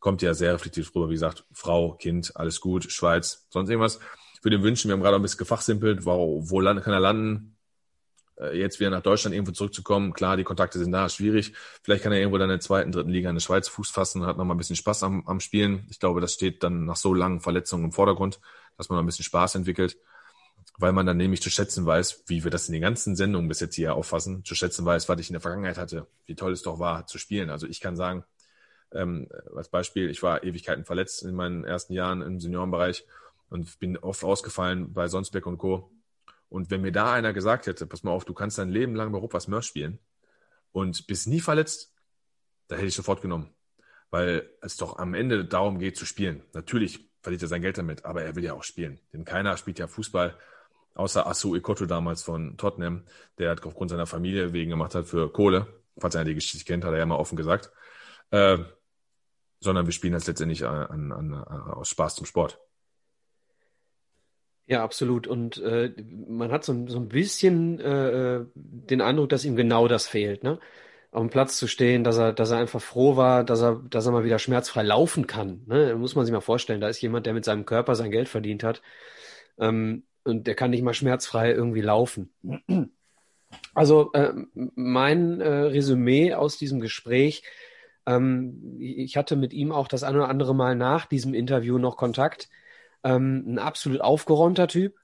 Kommt 0.00 0.22
ja 0.22 0.32
sehr 0.34 0.54
reflektiv 0.54 0.94
rüber. 0.94 1.08
Wie 1.08 1.14
gesagt, 1.14 1.44
Frau, 1.52 1.94
Kind, 1.94 2.36
alles 2.36 2.60
gut, 2.60 2.90
Schweiz, 2.90 3.46
sonst 3.50 3.68
irgendwas. 3.68 3.98
Für 4.40 4.50
den 4.50 4.62
wünschen, 4.62 4.88
wir 4.88 4.94
haben 4.94 5.02
gerade 5.02 5.16
ein 5.16 5.22
bisschen 5.22 5.38
gefachsimpelt. 5.38 6.06
Wo, 6.06 6.48
wo 6.48 6.58
kann 6.60 6.92
er 6.92 7.00
landen? 7.00 7.57
Äh, 8.40 8.58
jetzt 8.58 8.80
wieder 8.80 8.90
nach 8.90 9.02
Deutschland 9.02 9.34
irgendwo 9.34 9.52
zurückzukommen. 9.52 10.12
Klar, 10.12 10.36
die 10.36 10.44
Kontakte 10.44 10.78
sind 10.78 10.92
da, 10.92 11.08
schwierig. 11.08 11.52
Vielleicht 11.82 12.02
kann 12.02 12.12
er 12.12 12.18
irgendwo 12.18 12.38
dann 12.38 12.50
in 12.50 12.56
der 12.56 12.60
zweiten, 12.60 12.92
dritten 12.92 13.10
Liga 13.10 13.28
in 13.28 13.36
der 13.36 13.40
Schweiz 13.40 13.68
Fuß 13.68 13.90
fassen 13.90 14.22
und 14.22 14.26
hat 14.26 14.36
nochmal 14.36 14.54
ein 14.54 14.58
bisschen 14.58 14.76
Spaß 14.76 15.02
am, 15.02 15.26
am 15.26 15.40
Spielen. 15.40 15.86
Ich 15.90 15.98
glaube, 15.98 16.20
das 16.20 16.34
steht 16.34 16.62
dann 16.62 16.84
nach 16.84 16.96
so 16.96 17.14
langen 17.14 17.40
Verletzungen 17.40 17.84
im 17.84 17.92
Vordergrund, 17.92 18.40
dass 18.76 18.88
man 18.88 18.96
noch 18.96 19.02
ein 19.02 19.06
bisschen 19.06 19.24
Spaß 19.24 19.56
entwickelt, 19.56 19.98
weil 20.78 20.92
man 20.92 21.06
dann 21.06 21.16
nämlich 21.16 21.42
zu 21.42 21.50
schätzen 21.50 21.86
weiß, 21.86 22.24
wie 22.26 22.44
wir 22.44 22.50
das 22.50 22.68
in 22.68 22.72
den 22.72 22.82
ganzen 22.82 23.16
Sendungen 23.16 23.48
bis 23.48 23.60
jetzt 23.60 23.74
hier 23.74 23.94
auffassen, 23.94 24.44
zu 24.44 24.54
schätzen 24.54 24.84
weiß, 24.84 25.08
was 25.08 25.20
ich 25.20 25.30
in 25.30 25.34
der 25.34 25.40
Vergangenheit 25.40 25.78
hatte, 25.78 26.06
wie 26.26 26.34
toll 26.34 26.52
es 26.52 26.62
doch 26.62 26.78
war 26.78 27.06
zu 27.06 27.18
spielen. 27.18 27.50
Also 27.50 27.66
ich 27.66 27.80
kann 27.80 27.96
sagen, 27.96 28.24
ähm, 28.92 29.28
als 29.54 29.68
Beispiel, 29.68 30.08
ich 30.08 30.22
war 30.22 30.44
Ewigkeiten 30.44 30.84
verletzt 30.84 31.22
in 31.22 31.34
meinen 31.34 31.64
ersten 31.64 31.92
Jahren 31.92 32.22
im 32.22 32.40
Seniorenbereich 32.40 33.04
und 33.50 33.78
bin 33.80 33.96
oft 33.98 34.24
ausgefallen 34.24 34.92
bei 34.92 35.08
Sonsbeck 35.08 35.46
und 35.46 35.58
Co. 35.58 35.90
Und 36.48 36.70
wenn 36.70 36.80
mir 36.80 36.92
da 36.92 37.12
einer 37.12 37.32
gesagt 37.32 37.66
hätte, 37.66 37.86
pass 37.86 38.02
mal 38.02 38.10
auf, 38.10 38.24
du 38.24 38.34
kannst 38.34 38.58
dein 38.58 38.70
Leben 38.70 38.94
lang 38.94 39.12
bei 39.12 39.18
Ruppers 39.18 39.48
Mörs 39.48 39.66
spielen 39.66 39.98
und 40.72 41.06
bist 41.06 41.26
nie 41.26 41.40
verletzt, 41.40 41.92
da 42.68 42.76
hätte 42.76 42.86
ich 42.86 42.94
sofort 42.94 43.22
genommen. 43.22 43.54
Weil 44.10 44.48
es 44.62 44.76
doch 44.76 44.98
am 44.98 45.14
Ende 45.14 45.44
darum 45.44 45.78
geht 45.78 45.96
zu 45.96 46.06
spielen. 46.06 46.42
Natürlich 46.54 47.08
verdient 47.20 47.42
er 47.42 47.48
sein 47.48 47.62
Geld 47.62 47.76
damit, 47.76 48.04
aber 48.04 48.22
er 48.22 48.36
will 48.36 48.44
ja 48.44 48.54
auch 48.54 48.64
spielen. 48.64 49.00
Denn 49.12 49.24
keiner 49.24 49.56
spielt 49.56 49.78
ja 49.78 49.86
Fußball, 49.86 50.36
außer 50.94 51.26
Asu 51.26 51.54
Ikoto 51.54 51.84
damals 51.84 52.22
von 52.22 52.56
Tottenham, 52.56 53.04
der 53.38 53.50
hat 53.50 53.64
aufgrund 53.66 53.90
seiner 53.90 54.06
Familie 54.06 54.52
wegen 54.52 54.70
gemacht 54.70 54.94
hat 54.94 55.06
für 55.06 55.30
Kohle. 55.30 55.66
Falls 55.98 56.16
einer 56.16 56.24
die 56.24 56.34
Geschichte 56.34 56.64
kennt, 56.64 56.84
hat 56.84 56.92
er 56.92 56.98
ja 56.98 57.06
mal 57.06 57.16
offen 57.16 57.36
gesagt. 57.36 57.70
Äh, 58.30 58.58
sondern 59.60 59.86
wir 59.86 59.92
spielen 59.92 60.12
das 60.12 60.26
letztendlich 60.26 60.64
an, 60.64 61.12
an, 61.12 61.12
an, 61.12 61.44
aus 61.44 61.88
Spaß 61.88 62.14
zum 62.14 62.26
Sport. 62.26 62.60
Ja, 64.68 64.84
absolut. 64.84 65.26
Und 65.26 65.56
äh, 65.62 65.92
man 66.28 66.52
hat 66.52 66.62
so, 66.62 66.86
so 66.88 66.98
ein 66.98 67.08
bisschen 67.08 67.80
äh, 67.80 68.44
den 68.54 69.00
Eindruck, 69.00 69.30
dass 69.30 69.46
ihm 69.46 69.56
genau 69.56 69.88
das 69.88 70.06
fehlt, 70.06 70.42
ne? 70.44 70.58
Auf 71.10 71.22
dem 71.22 71.30
Platz 71.30 71.56
zu 71.56 71.66
stehen, 71.66 72.04
dass 72.04 72.18
er, 72.18 72.34
dass 72.34 72.50
er 72.50 72.58
einfach 72.58 72.82
froh 72.82 73.16
war, 73.16 73.42
dass 73.44 73.62
er, 73.62 73.80
dass 73.88 74.04
er 74.04 74.12
mal 74.12 74.24
wieder 74.24 74.38
schmerzfrei 74.38 74.82
laufen 74.82 75.26
kann. 75.26 75.62
Ne? 75.66 75.94
Muss 75.96 76.14
man 76.14 76.26
sich 76.26 76.34
mal 76.34 76.42
vorstellen, 76.42 76.82
da 76.82 76.88
ist 76.88 77.00
jemand, 77.00 77.24
der 77.24 77.32
mit 77.32 77.46
seinem 77.46 77.64
Körper 77.64 77.94
sein 77.94 78.10
Geld 78.10 78.28
verdient 78.28 78.62
hat. 78.62 78.82
Ähm, 79.58 80.02
und 80.22 80.46
der 80.46 80.54
kann 80.54 80.70
nicht 80.70 80.82
mal 80.82 80.92
schmerzfrei 80.92 81.50
irgendwie 81.50 81.80
laufen. 81.80 82.30
Also 83.74 84.12
äh, 84.12 84.34
mein 84.52 85.40
äh, 85.40 85.48
Resümee 85.48 86.34
aus 86.34 86.58
diesem 86.58 86.80
Gespräch, 86.80 87.42
ähm, 88.04 88.76
ich 88.78 89.16
hatte 89.16 89.36
mit 89.36 89.54
ihm 89.54 89.72
auch 89.72 89.88
das 89.88 90.02
eine 90.02 90.18
oder 90.18 90.28
andere 90.28 90.54
Mal 90.54 90.76
nach 90.76 91.06
diesem 91.06 91.32
Interview 91.32 91.78
noch 91.78 91.96
Kontakt 91.96 92.50
ähm, 93.04 93.44
ein 93.46 93.58
absolut 93.58 94.00
aufgeräumter 94.00 94.68
Typ, 94.68 94.96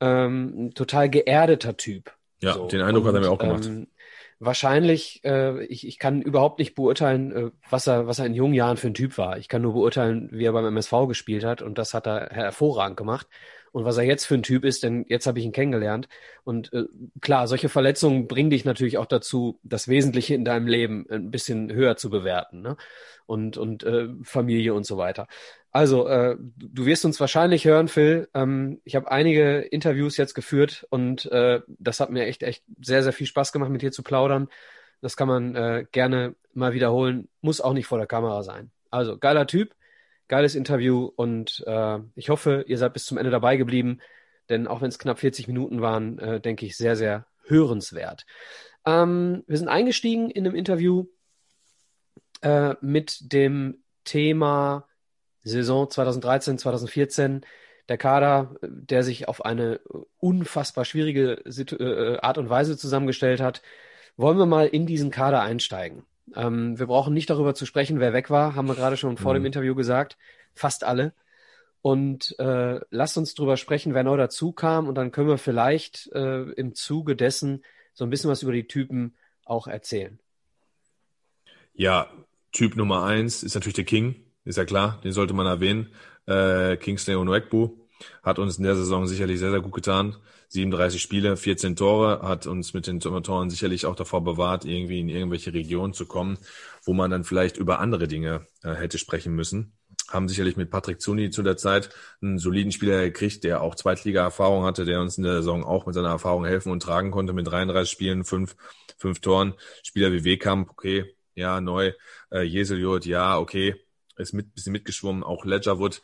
ähm, 0.00 0.66
ein 0.66 0.70
total 0.74 1.08
geerdeter 1.08 1.76
Typ. 1.76 2.12
Ja, 2.42 2.54
so. 2.54 2.66
den 2.66 2.82
Eindruck 2.82 3.04
Und, 3.04 3.08
hat 3.08 3.14
er 3.14 3.20
mir 3.20 3.30
auch 3.30 3.38
gemacht. 3.38 3.66
Ähm, 3.66 3.88
wahrscheinlich, 4.38 5.22
äh, 5.24 5.64
ich, 5.64 5.86
ich 5.86 5.98
kann 5.98 6.20
überhaupt 6.20 6.58
nicht 6.58 6.74
beurteilen, 6.74 7.32
äh, 7.32 7.50
was 7.70 7.86
er, 7.86 8.06
was 8.06 8.18
er 8.18 8.26
in 8.26 8.34
jungen 8.34 8.54
Jahren 8.54 8.76
für 8.76 8.88
ein 8.88 8.94
Typ 8.94 9.16
war. 9.16 9.38
Ich 9.38 9.48
kann 9.48 9.62
nur 9.62 9.72
beurteilen, 9.72 10.28
wie 10.32 10.44
er 10.44 10.52
beim 10.52 10.66
MSV 10.66 11.08
gespielt 11.08 11.44
hat 11.44 11.62
und 11.62 11.78
das 11.78 11.94
hat 11.94 12.06
er 12.06 12.28
hervorragend 12.30 12.96
gemacht 12.96 13.26
und 13.76 13.84
was 13.84 13.98
er 13.98 14.04
jetzt 14.04 14.24
für 14.24 14.36
ein 14.36 14.42
Typ 14.42 14.64
ist, 14.64 14.82
denn 14.84 15.04
jetzt 15.06 15.26
habe 15.26 15.38
ich 15.38 15.44
ihn 15.44 15.52
kennengelernt. 15.52 16.08
Und 16.44 16.72
äh, 16.72 16.84
klar, 17.20 17.46
solche 17.46 17.68
Verletzungen 17.68 18.26
bringen 18.26 18.48
dich 18.48 18.64
natürlich 18.64 18.96
auch 18.96 19.04
dazu, 19.04 19.60
das 19.64 19.86
Wesentliche 19.86 20.34
in 20.34 20.46
deinem 20.46 20.66
Leben 20.66 21.04
ein 21.10 21.30
bisschen 21.30 21.70
höher 21.70 21.94
zu 21.98 22.08
bewerten. 22.08 22.62
Ne? 22.62 22.78
Und, 23.26 23.58
und 23.58 23.84
äh, 23.84 24.08
Familie 24.22 24.72
und 24.72 24.86
so 24.86 24.96
weiter. 24.96 25.26
Also, 25.72 26.08
äh, 26.08 26.38
du 26.56 26.86
wirst 26.86 27.04
uns 27.04 27.20
wahrscheinlich 27.20 27.66
hören, 27.66 27.88
Phil. 27.88 28.30
Ähm, 28.32 28.80
ich 28.84 28.96
habe 28.96 29.10
einige 29.10 29.58
Interviews 29.58 30.16
jetzt 30.16 30.32
geführt 30.32 30.86
und 30.88 31.26
äh, 31.26 31.60
das 31.68 32.00
hat 32.00 32.08
mir 32.08 32.24
echt, 32.24 32.44
echt 32.44 32.64
sehr, 32.80 33.02
sehr 33.02 33.12
viel 33.12 33.26
Spaß 33.26 33.52
gemacht, 33.52 33.68
mit 33.68 33.82
dir 33.82 33.92
zu 33.92 34.02
plaudern. 34.02 34.48
Das 35.02 35.18
kann 35.18 35.28
man 35.28 35.54
äh, 35.54 35.84
gerne 35.92 36.34
mal 36.54 36.72
wiederholen. 36.72 37.28
Muss 37.42 37.60
auch 37.60 37.74
nicht 37.74 37.86
vor 37.86 37.98
der 37.98 38.06
Kamera 38.06 38.42
sein. 38.42 38.70
Also, 38.90 39.18
geiler 39.18 39.46
Typ 39.46 39.74
geiles 40.28 40.54
Interview 40.54 41.10
und 41.16 41.62
äh, 41.66 41.98
ich 42.14 42.28
hoffe, 42.28 42.64
ihr 42.66 42.78
seid 42.78 42.92
bis 42.92 43.04
zum 43.04 43.18
Ende 43.18 43.30
dabei 43.30 43.56
geblieben, 43.56 44.00
denn 44.48 44.66
auch 44.66 44.80
wenn 44.80 44.88
es 44.88 44.98
knapp 44.98 45.18
40 45.18 45.48
Minuten 45.48 45.80
waren, 45.80 46.18
äh, 46.18 46.40
denke 46.40 46.66
ich, 46.66 46.76
sehr, 46.76 46.96
sehr 46.96 47.26
hörenswert. 47.46 48.26
Ähm, 48.84 49.44
wir 49.46 49.58
sind 49.58 49.68
eingestiegen 49.68 50.30
in 50.30 50.46
einem 50.46 50.56
Interview 50.56 51.06
äh, 52.42 52.74
mit 52.80 53.32
dem 53.32 53.82
Thema 54.04 54.86
Saison 55.42 55.90
2013, 55.90 56.58
2014. 56.58 57.42
Der 57.88 57.98
Kader, 57.98 58.56
der 58.62 59.04
sich 59.04 59.28
auf 59.28 59.44
eine 59.44 59.80
unfassbar 60.18 60.84
schwierige 60.84 61.40
Situ 61.44 61.76
äh, 61.76 62.18
Art 62.18 62.38
und 62.38 62.50
Weise 62.50 62.76
zusammengestellt 62.76 63.40
hat. 63.40 63.62
Wollen 64.16 64.38
wir 64.38 64.46
mal 64.46 64.66
in 64.66 64.86
diesen 64.86 65.10
Kader 65.10 65.42
einsteigen? 65.42 66.04
Ähm, 66.34 66.78
wir 66.78 66.86
brauchen 66.86 67.14
nicht 67.14 67.30
darüber 67.30 67.54
zu 67.54 67.66
sprechen, 67.66 68.00
wer 68.00 68.12
weg 68.12 68.30
war, 68.30 68.54
haben 68.54 68.68
wir 68.68 68.74
gerade 68.74 68.96
schon 68.96 69.16
vor 69.16 69.32
mhm. 69.32 69.38
dem 69.38 69.46
Interview 69.46 69.74
gesagt. 69.74 70.16
Fast 70.54 70.84
alle. 70.84 71.12
Und 71.82 72.34
äh, 72.40 72.80
lasst 72.90 73.16
uns 73.16 73.34
darüber 73.34 73.56
sprechen, 73.56 73.94
wer 73.94 74.02
neu 74.02 74.16
dazu 74.16 74.52
kam. 74.52 74.88
Und 74.88 74.96
dann 74.96 75.12
können 75.12 75.28
wir 75.28 75.38
vielleicht 75.38 76.10
äh, 76.12 76.42
im 76.42 76.74
Zuge 76.74 77.14
dessen 77.14 77.64
so 77.94 78.04
ein 78.04 78.10
bisschen 78.10 78.30
was 78.30 78.42
über 78.42 78.52
die 78.52 78.66
Typen 78.66 79.14
auch 79.44 79.68
erzählen. 79.68 80.18
Ja, 81.74 82.10
Typ 82.52 82.74
Nummer 82.74 83.04
eins 83.04 83.42
ist 83.42 83.54
natürlich 83.54 83.74
der 83.74 83.84
King, 83.84 84.16
ist 84.44 84.56
ja 84.56 84.64
klar, 84.64 85.00
den 85.04 85.12
sollte 85.12 85.34
man 85.34 85.46
erwähnen. 85.46 85.92
Äh, 86.26 86.76
Kingsley 86.78 87.14
Onwekbu 87.14 87.85
hat 88.22 88.38
uns 88.38 88.58
in 88.58 88.64
der 88.64 88.76
Saison 88.76 89.06
sicherlich 89.06 89.38
sehr, 89.38 89.50
sehr 89.50 89.60
gut 89.60 89.74
getan. 89.74 90.16
37 90.48 91.02
Spiele, 91.02 91.36
14 91.36 91.76
Tore, 91.76 92.22
hat 92.22 92.46
uns 92.46 92.72
mit 92.72 92.86
den 92.86 93.00
Toren 93.00 93.50
sicherlich 93.50 93.86
auch 93.86 93.96
davor 93.96 94.22
bewahrt, 94.22 94.64
irgendwie 94.64 95.00
in 95.00 95.08
irgendwelche 95.08 95.52
Regionen 95.52 95.92
zu 95.92 96.06
kommen, 96.06 96.38
wo 96.84 96.92
man 96.92 97.10
dann 97.10 97.24
vielleicht 97.24 97.56
über 97.56 97.80
andere 97.80 98.06
Dinge 98.06 98.46
äh, 98.62 98.74
hätte 98.74 98.98
sprechen 98.98 99.34
müssen. 99.34 99.72
Haben 100.08 100.28
sicherlich 100.28 100.56
mit 100.56 100.70
Patrick 100.70 101.00
Zuni 101.00 101.30
zu 101.30 101.42
der 101.42 101.56
Zeit 101.56 101.90
einen 102.22 102.38
soliden 102.38 102.70
Spieler 102.70 103.02
gekriegt, 103.02 103.42
der 103.42 103.60
auch 103.60 103.74
Zweitliga-Erfahrung 103.74 104.64
hatte, 104.64 104.84
der 104.84 105.00
uns 105.00 105.18
in 105.18 105.24
der 105.24 105.36
Saison 105.38 105.64
auch 105.64 105.86
mit 105.86 105.96
seiner 105.96 106.10
Erfahrung 106.10 106.44
helfen 106.44 106.70
und 106.70 106.80
tragen 106.80 107.10
konnte 107.10 107.32
mit 107.32 107.48
33 107.48 107.90
Spielen, 107.90 108.24
fünf, 108.24 108.54
fünf 108.98 109.20
Toren. 109.20 109.54
Spieler 109.82 110.12
wie 110.12 110.22
Wekamp, 110.22 110.70
okay, 110.70 111.16
ja, 111.34 111.60
neu. 111.60 111.92
Äh, 112.30 112.42
Jeseljot, 112.42 113.04
ja, 113.04 113.36
okay, 113.38 113.74
ist 114.16 114.32
mit 114.32 114.54
bisschen 114.54 114.72
mitgeschwommen. 114.72 115.24
Auch 115.24 115.44
Ledgerwood, 115.44 116.02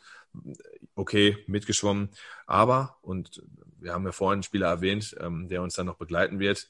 okay, 0.95 1.37
mitgeschwommen. 1.47 2.11
Aber, 2.47 2.99
und 3.03 3.43
wir 3.79 3.93
haben 3.93 4.05
ja 4.05 4.13
vorhin 4.13 4.37
einen 4.37 4.43
Spieler 4.43 4.69
erwähnt, 4.69 5.17
ähm, 5.21 5.49
der 5.49 5.63
uns 5.63 5.75
dann 5.75 5.87
noch 5.87 5.97
begleiten 5.97 6.39
wird, 6.39 6.69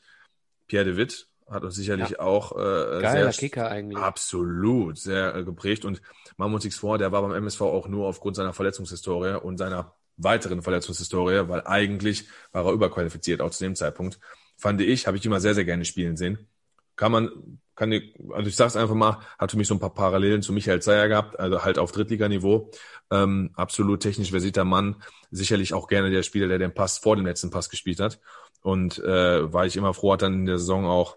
Pierre 0.67 0.85
de 0.85 0.97
Witt 0.97 1.29
hat 1.51 1.65
uns 1.65 1.75
sicherlich 1.75 2.11
ja. 2.11 2.21
auch 2.21 2.53
äh, 2.53 3.01
Geiler 3.03 3.33
sehr 3.33 3.49
Kicker 3.49 3.71
eigentlich. 3.71 3.99
absolut 3.99 4.99
sehr 4.99 5.35
äh, 5.35 5.45
geprägt 5.45 5.85
und 5.85 6.01
wir 6.39 6.47
uns 6.47 6.65
nichts 6.65 6.79
vor, 6.79 6.99
der 6.99 7.13
war 7.13 7.23
beim 7.23 7.33
MSV 7.33 7.61
auch 7.63 7.89
nur 7.89 8.09
aufgrund 8.09 8.37
seiner 8.37 8.53
Verletzungshistorie 8.53 9.35
und 9.35 9.59
seiner 9.59 9.95
weiteren 10.17 10.63
Verletzungshistorie, 10.63 11.49
weil 11.49 11.67
eigentlich 11.67 12.27
war 12.53 12.65
er 12.65 12.73
überqualifiziert 12.73 13.41
auch 13.41 13.51
zu 13.51 13.65
dem 13.65 13.75
Zeitpunkt. 13.75 14.19
Fand 14.57 14.81
ich, 14.81 15.07
habe 15.07 15.17
ich 15.17 15.27
immer 15.27 15.41
sehr 15.41 15.55
sehr 15.55 15.65
gerne 15.65 15.85
spielen 15.85 16.17
sehen. 16.17 16.49
Kann 16.97 17.13
man 17.13 17.61
kann 17.75 17.93
ich, 17.93 18.15
also 18.33 18.49
ich 18.49 18.57
sag's 18.57 18.77
einfach 18.77 18.95
mal, 18.95 19.21
hat 19.39 19.51
für 19.51 19.57
mich 19.57 19.69
so 19.69 19.75
ein 19.75 19.81
paar 19.81 19.95
Parallelen 19.95 20.43
zu 20.43 20.53
Michael 20.53 20.83
Zeyer 20.83 21.09
gehabt, 21.09 21.39
also 21.39 21.65
halt 21.65 21.79
auf 21.79 21.93
Drittliganiveau. 21.93 22.71
Ähm, 23.11 23.51
absolut 23.55 24.01
technisch 24.01 24.31
versierter 24.31 24.65
Mann, 24.65 25.03
sicherlich 25.31 25.75
auch 25.75 25.89
gerne 25.89 26.11
der 26.11 26.23
Spieler, 26.23 26.49
der 26.49 26.59
den 26.59 26.75
Pass 26.75 26.99
vor 26.99 27.17
dem 27.17 27.27
letzten 27.27 27.51
Pass 27.51 27.71
gespielt 27.71 28.01
hat. 28.01 28.21
Und 28.63 28.99
äh, 28.99 29.53
war 29.53 29.67
ich 29.67 29.77
immer 29.77 29.95
froh, 29.95 30.13
hat 30.13 30.23
dann 30.23 30.35
in 30.35 30.47
der 30.47 30.59
Saison 30.59 30.87
auch 30.87 31.17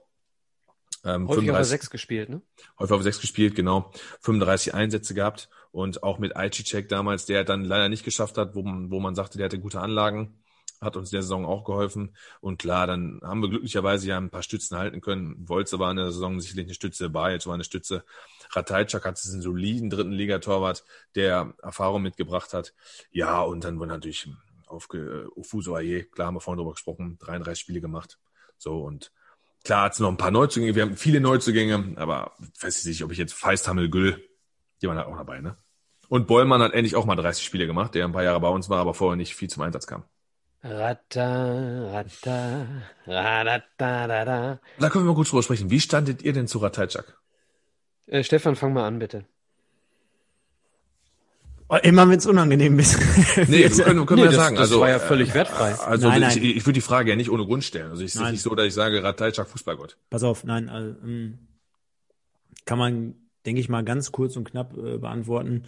ähm, 1.04 1.28
häufig 1.28 1.46
35, 1.46 1.60
auf 1.62 1.68
6 1.68 1.90
gespielt, 1.92 2.30
ne? 2.30 2.42
Häufig 2.80 2.96
auf 2.96 3.04
6 3.04 3.22
gespielt, 3.22 3.56
genau. 3.56 3.92
35 4.22 4.74
Einsätze 4.74 5.14
gehabt 5.14 5.50
und 5.72 6.04
auch 6.04 6.18
mit 6.18 6.36
Aichicek 6.36 6.90
damals, 6.90 7.26
der 7.26 7.44
dann 7.44 7.64
leider 7.64 7.90
nicht 7.90 8.04
geschafft 8.04 8.38
hat, 8.38 8.56
wo 8.56 8.64
man, 8.64 8.90
wo 8.90 9.00
man 9.00 9.14
sagte, 9.14 9.38
der 9.38 9.46
hatte 9.46 9.60
gute 9.60 9.80
Anlagen 9.80 10.40
hat 10.86 10.96
uns 10.96 11.10
der 11.10 11.22
Saison 11.22 11.46
auch 11.46 11.64
geholfen. 11.66 12.16
Und 12.40 12.58
klar, 12.58 12.88
dann 12.88 13.20
haben 13.24 13.42
wir 13.42 13.50
glücklicherweise 13.50 14.08
ja 14.08 14.18
ein 14.18 14.30
paar 14.30 14.44
Stützen 14.44 14.78
halten 14.78 15.02
können. 15.02 15.36
Wolze 15.50 15.80
war 15.80 15.92
in 15.92 15.98
der 15.98 16.12
Saison 16.12 16.40
sicherlich 16.40 16.68
eine 16.68 16.74
Stütze, 16.74 17.12
jetzt 17.14 17.48
war 17.48 17.54
eine 17.54 17.64
Stütze. 17.64 18.06
Ratajczak 18.52 19.06
hat 19.06 19.22
einen 19.26 19.42
soliden 19.42 19.90
dritten 19.90 20.12
Ligatorwart, 20.12 20.86
der 21.16 21.54
Erfahrung 21.62 22.02
mitgebracht 22.02 22.54
hat. 22.54 22.74
Ja, 23.12 23.42
und 23.42 23.64
dann 23.64 23.80
wurde 23.80 23.90
natürlich 23.90 24.30
auf 24.68 24.88
uh, 24.94 25.28
Ufuso 25.36 25.76
Aye, 25.76 26.04
klar 26.04 26.28
haben 26.28 26.36
wir 26.36 26.42
vorhin 26.42 26.60
drüber 26.60 26.74
gesprochen, 26.74 27.18
33 27.20 27.60
Spiele 27.60 27.82
gemacht. 27.82 28.20
So 28.58 28.84
und 28.84 29.12
klar 29.64 29.86
hat 29.86 29.94
es 29.94 30.00
noch 30.00 30.10
ein 30.10 30.18
paar 30.18 30.32
Neuzugänge, 30.32 30.76
wir 30.76 30.84
haben 30.84 30.98
viele 30.98 31.20
Neuzugänge, 31.20 31.94
aber 31.98 32.34
weiß 32.60 32.80
ich 32.80 32.86
nicht, 32.86 33.04
ob 33.04 33.12
ich 33.12 33.18
jetzt 33.18 33.34
Feisthammel 33.34 33.90
Güll, 33.90 34.24
die 34.82 34.88
waren 34.88 34.98
halt 34.98 35.08
auch 35.08 35.18
dabei, 35.18 35.42
ne? 35.42 35.58
Und 36.08 36.28
Bollmann 36.28 36.62
hat 36.62 36.74
endlich 36.74 36.96
auch 36.96 37.06
mal 37.06 37.16
30 37.16 37.44
Spiele 37.44 37.66
gemacht, 37.66 37.96
der 37.96 38.06
ein 38.06 38.12
paar 38.12 38.24
Jahre 38.24 38.40
bei 38.40 38.50
uns 38.50 38.70
war, 38.70 38.80
aber 38.80 38.94
vorher 38.94 39.16
nicht 39.16 39.36
viel 39.36 39.50
zum 39.50 39.64
Einsatz 39.64 39.88
kam. 39.88 40.04
Ratta, 40.68 41.92
ratta, 41.92 42.66
ratta, 43.08 44.60
Da 44.80 44.90
können 44.90 45.06
wir 45.06 45.10
mal 45.10 45.16
kurz 45.16 45.30
drüber 45.30 45.44
sprechen. 45.44 45.70
Wie 45.70 45.80
standet 45.80 46.24
ihr 46.24 46.34
denn 46.34 46.48
zu 46.48 46.58
Ratajczak? 46.58 47.18
Äh, 48.08 48.24
Stefan, 48.24 48.56
fang 48.56 48.74
mal 48.74 48.88
an, 48.88 48.98
bitte. 48.98 49.26
Oh, 51.68 51.78
immer 51.84 52.10
wenn 52.10 52.18
es 52.18 52.26
unangenehm 52.26 52.80
ist. 52.80 52.98
Nee, 53.48 53.70
können, 53.70 54.06
können 54.06 54.22
Nee, 54.22 54.24
wir 54.24 54.32
das- 54.32 54.36
sagen. 54.36 54.56
das 54.56 54.64
also, 54.70 54.80
war 54.82 54.90
ja 54.90 54.98
völlig 55.00 55.34
wertfrei. 55.36 55.74
Also 55.76 56.08
Nein, 56.08 56.24
ich, 56.24 56.36
nein. 56.36 56.44
ich 56.44 56.66
würde 56.66 56.74
die 56.74 56.82
Frage 56.82 57.12
ja 57.12 57.16
nicht 57.16 57.30
ohne 57.30 57.46
Grund 57.46 57.64
stellen. 57.64 57.90
Also 57.92 58.02
ich 58.02 58.08
ist 58.14 58.16
Nein. 58.16 58.32
nicht 58.34 58.42
so, 58.42 58.54
dass 58.56 58.66
ich 58.66 58.74
sage, 58.74 59.04
Ratajczak 59.04 59.48
Fußballgott. 59.48 59.98
Pass 60.10 60.24
auf, 60.24 60.44
nein, 60.46 60.70
also, 60.70 60.96
ähm, 61.04 61.40
kann 62.66 62.80
man, 62.80 63.16
denke 63.46 63.62
ich 63.62 63.70
mal, 63.70 63.84
ganz 63.84 64.12
kurz 64.12 64.36
und 64.36 64.46
knapp 64.50 64.76
äh, 64.78 64.98
beantworten. 64.98 65.66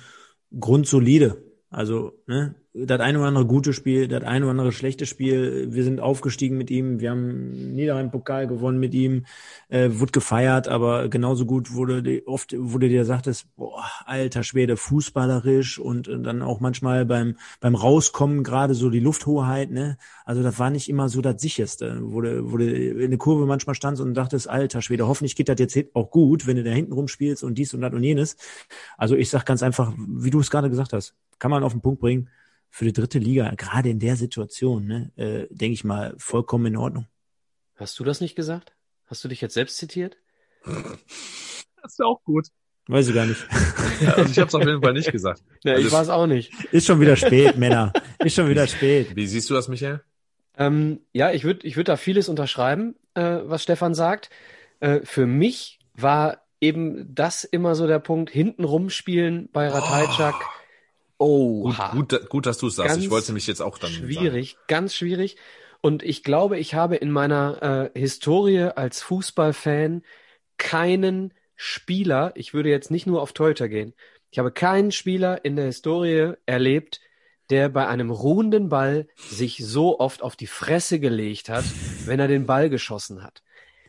Grundsolide. 0.60 1.44
Also, 1.70 2.14
ne, 2.28 2.56
das 2.74 3.02
eine 3.02 3.18
oder 3.20 3.28
andere 3.28 3.46
gute 3.46 3.74
Spiel, 3.74 4.08
das 4.08 4.24
eine 4.24 4.46
oder 4.46 4.52
andere 4.52 4.72
schlechte 4.72 5.06
Spiel. 5.06 5.68
Wir 5.74 5.84
sind 5.84 6.00
aufgestiegen 6.00 6.58
mit 6.58 6.72
ihm, 6.72 7.02
wir 7.02 7.12
haben 7.12 7.74
Niederrhein-Pokal 7.76 8.48
gewonnen 8.48 8.80
mit 8.80 8.94
ihm, 8.94 9.26
äh, 9.68 9.90
wurde 9.92 10.14
gefeiert, 10.14 10.70
aber 10.70 11.10
genauso 11.10 11.46
gut 11.46 11.74
wurde 11.74 12.04
die, 12.04 12.26
oft 12.26 12.54
wurde 12.58 12.88
dir 12.88 13.00
gesagt, 13.00 13.28
dass, 13.28 13.44
boah, 13.58 13.84
alter 14.06 14.44
Schwede, 14.44 14.78
fußballerisch 14.78 15.78
und, 15.78 16.08
äh, 16.08 16.22
dann 16.22 16.42
auch 16.42 16.62
manchmal 16.62 17.06
beim 17.06 17.36
beim 17.60 17.76
Rauskommen 17.76 18.44
gerade 18.44 18.74
so 18.74 18.90
die 18.90 19.02
Lufthoheit, 19.02 19.70
ne? 19.70 19.98
Also 20.24 20.44
das 20.44 20.60
war 20.60 20.70
nicht 20.70 20.88
immer 20.88 21.10
so 21.10 21.22
das 21.22 21.42
sicherste, 21.42 22.00
wo 22.02 22.22
du 22.22 22.66
in 22.66 23.10
der 23.12 23.18
Kurve 23.18 23.46
manchmal 23.46 23.76
standst 23.76 24.02
und 24.02 24.14
dachtest, 24.14 24.50
alter 24.50 24.82
Schwede, 24.82 25.08
hoffentlich 25.08 25.36
geht 25.36 25.50
das 25.50 25.60
jetzt 25.60 25.78
auch 25.96 26.12
gut, 26.12 26.48
wenn 26.48 26.56
du 26.56 26.64
da 26.64 26.72
hinten 26.72 26.94
rumspielst 26.94 27.44
und 27.44 27.56
dies 27.58 27.74
und 27.74 27.82
das 27.82 27.94
und 27.94 28.04
jenes. 28.04 28.38
Also 28.98 29.16
ich 29.16 29.30
sag 29.30 29.46
ganz 29.46 29.64
einfach, 29.64 29.94
wie 29.98 30.30
du 30.30 30.40
es 30.40 30.50
gerade 30.50 30.70
gesagt 30.70 30.94
hast, 30.94 31.14
kann 31.40 31.52
man 31.52 31.64
auf 31.64 31.72
den 31.74 31.82
Punkt 31.82 32.02
bringen, 32.02 32.30
für 32.70 32.86
die 32.86 32.94
dritte 32.94 33.20
Liga, 33.20 33.54
gerade 33.56 33.90
in 33.90 34.00
der 34.00 34.16
Situation, 34.16 34.86
ne, 34.86 35.12
äh, 35.16 35.48
denke 35.50 35.74
ich 35.74 35.84
mal, 35.84 36.14
vollkommen 36.18 36.66
in 36.68 36.78
Ordnung. 36.78 37.08
Hast 37.76 37.98
du 38.00 38.04
das 38.04 38.22
nicht 38.22 38.36
gesagt? 38.36 38.74
Hast 39.06 39.24
du 39.24 39.28
dich 39.28 39.42
jetzt 39.42 39.54
selbst 39.54 39.78
zitiert? 39.78 40.18
Das 41.84 41.94
ist 41.94 42.00
ja 42.00 42.06
auch 42.06 42.22
gut. 42.24 42.48
Weiß 42.88 43.08
ich 43.08 43.14
gar 43.14 43.26
nicht. 43.26 43.46
Also 44.16 44.32
ich 44.32 44.40
habe 44.40 44.48
es 44.48 44.56
auf 44.56 44.66
jeden 44.66 44.82
Fall 44.82 44.94
nicht 44.94 45.12
gesagt. 45.12 45.42
Ja, 45.64 45.74
Also 45.74 45.88
ich 45.88 45.94
war 45.94 46.02
es 46.02 46.10
auch 46.10 46.26
nicht. 46.28 46.52
Ist 46.74 46.88
schon 46.88 47.00
wieder 47.00 47.16
spät, 47.16 47.58
Männer. 47.58 47.94
Ist 48.20 48.36
schon 48.36 48.50
wieder 48.50 48.68
spät. 48.68 49.16
Wie 49.16 49.28
siehst 49.28 49.50
du 49.50 49.54
das, 49.54 49.68
Michael? 49.68 50.02
Ähm, 50.58 51.02
ja, 51.14 51.32
ich 51.32 51.44
würde 51.44 51.66
ich 51.68 51.78
würd 51.78 51.88
da 51.88 51.96
vieles 51.96 52.30
unterschreiben, 52.30 52.96
äh, 53.14 53.40
was 53.44 53.64
Stefan 53.64 53.94
sagt. 53.94 54.30
Äh, 54.80 55.02
für 55.04 55.28
mich 55.28 55.80
war 55.94 56.42
eben 56.60 57.14
das 57.14 57.44
immer 57.44 57.76
so 57.76 57.88
der 57.88 58.00
Punkt, 58.00 58.32
hinten 58.32 58.64
rumspielen 58.64 59.50
bei 59.54 59.68
Ratajczak. 59.68 60.36
Oh, 60.36 60.57
Gut, 61.94 62.10
gut, 62.10 62.30
gut 62.30 62.46
dass 62.46 62.58
du 62.58 62.68
es 62.68 62.76
sagst. 62.76 62.94
Ganz 62.94 63.04
Ich 63.04 63.10
wollte 63.10 63.28
nämlich 63.28 63.48
jetzt 63.48 63.62
auch 63.62 63.78
dann 63.78 63.92
schwierig, 63.92 64.58
ganz 64.68 64.96
schwierig. 64.96 65.38
Und 65.82 66.04
ich 66.04 66.24
glaube, 66.24 66.58
ich 66.58 66.74
habe 66.74 66.96
in 66.96 67.12
meiner 67.12 67.92
äh, 67.96 68.00
Historie 68.00 68.72
als 68.76 69.02
Fußballfan 69.02 70.04
keinen 70.58 71.34
Spieler, 71.56 72.32
ich 72.36 72.54
würde 72.54 72.70
jetzt 72.70 72.92
nicht 72.92 73.08
nur 73.08 73.22
auf 73.22 73.34
Torhüter 73.34 73.68
gehen, 73.68 73.94
ich 74.30 74.40
habe 74.40 74.52
keinen 74.52 74.92
Spieler 74.92 75.46
in 75.46 75.56
der 75.56 75.66
Historie 75.66 76.34
erlebt, 76.46 77.00
der 77.50 77.70
bei 77.70 77.88
einem 77.88 78.12
ruhenden 78.12 78.70
Ball 78.70 79.08
sich 79.16 79.58
so 79.64 80.00
oft 80.00 80.22
auf 80.22 80.36
die 80.36 80.48
Fresse 80.48 81.00
gelegt 81.00 81.50
hat, 81.50 81.66
wenn 82.06 82.20
er 82.20 82.28
den 82.28 82.46
Ball 82.46 82.70
geschossen 82.70 83.24
hat. 83.24 83.42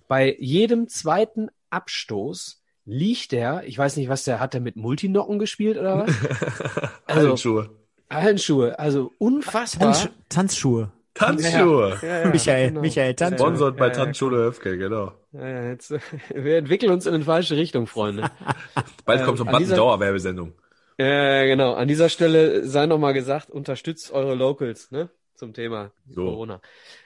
Bei 0.07 0.37
jedem 0.39 0.89
zweiten 0.89 1.49
Abstoß 1.71 2.63
liegt 2.89 3.33
er, 3.33 3.65
ich 3.65 3.77
weiß 3.77 3.97
nicht, 3.97 4.09
was 4.09 4.25
der 4.25 4.41
hat, 4.41 4.55
der 4.55 4.61
mit 4.61 4.77
Multinocken 4.77 5.39
gespielt 5.39 5.77
oder 5.79 6.07
was? 6.07 6.11
Also- 7.07 7.29
Handschuhe. 7.31 7.71
Handschuhe, 8.11 8.79
also 8.79 9.13
unfassbar. 9.19 9.93
Tanz, 9.93 10.09
Tanzschuhe. 10.31 10.91
Tanzschuhe. 11.13 11.99
Ja, 12.01 12.21
ja, 12.23 12.29
Michael, 12.31 12.69
genau. 12.69 12.81
Michael 12.81 13.15
Tanzschuhe. 13.15 13.39
Sponsored 13.47 13.77
bei 13.77 13.89
Ja, 13.89 13.93
ja, 13.93 14.05
Tanzschule 14.05 14.37
Höfke, 14.39 14.79
genau. 14.79 15.13
Ja, 15.33 15.49
ja, 15.49 15.69
jetzt, 15.69 15.91
wir 16.35 16.57
entwickeln 16.57 16.91
uns 16.93 17.05
in 17.07 17.15
eine 17.15 17.25
falsche 17.25 17.57
Richtung, 17.57 17.87
Freunde. 17.87 18.31
Bald 19.05 19.21
Ähm, 19.21 19.27
kommt 19.27 19.39
so 19.39 19.45
ein 19.45 19.55
an 19.55 19.63
Button 19.63 19.77
Dauerwerbesendung. 19.77 20.53
Ja, 20.99 21.45
genau. 21.45 21.75
An 21.75 21.87
dieser 21.89 22.09
Stelle 22.09 22.65
sei 22.67 22.87
nochmal 22.87 23.13
gesagt, 23.13 23.51
unterstützt 23.51 24.11
eure 24.11 24.35
Locals, 24.35 24.91
ne? 24.91 25.11
Zum 25.35 25.53
Thema 25.53 25.93
So. 26.09 26.25
Corona. 26.25 26.61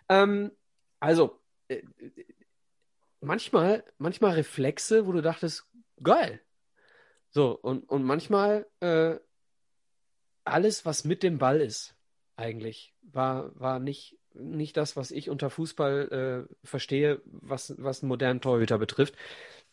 Ähm, 0.08 0.52
also, 1.00 1.38
äh, 1.68 1.74
äh, 1.76 1.82
manchmal, 3.20 3.84
manchmal 3.98 4.34
Reflexe, 4.34 5.06
wo 5.06 5.12
du 5.12 5.20
dachtest, 5.20 5.64
geil. 6.02 6.40
So, 7.30 7.58
und, 7.58 7.88
und 7.88 8.04
manchmal 8.04 8.66
äh, 8.80 9.16
alles, 10.44 10.84
was 10.84 11.04
mit 11.04 11.22
dem 11.22 11.38
Ball 11.38 11.60
ist, 11.60 11.94
eigentlich, 12.36 12.94
war, 13.02 13.58
war 13.58 13.78
nicht, 13.78 14.18
nicht 14.34 14.76
das, 14.76 14.96
was 14.96 15.10
ich 15.10 15.30
unter 15.30 15.50
Fußball 15.50 16.48
äh, 16.50 16.66
verstehe, 16.66 17.22
was, 17.24 17.74
was 17.78 18.02
einen 18.02 18.08
modernen 18.08 18.40
Torhüter 18.40 18.78
betrifft. 18.78 19.14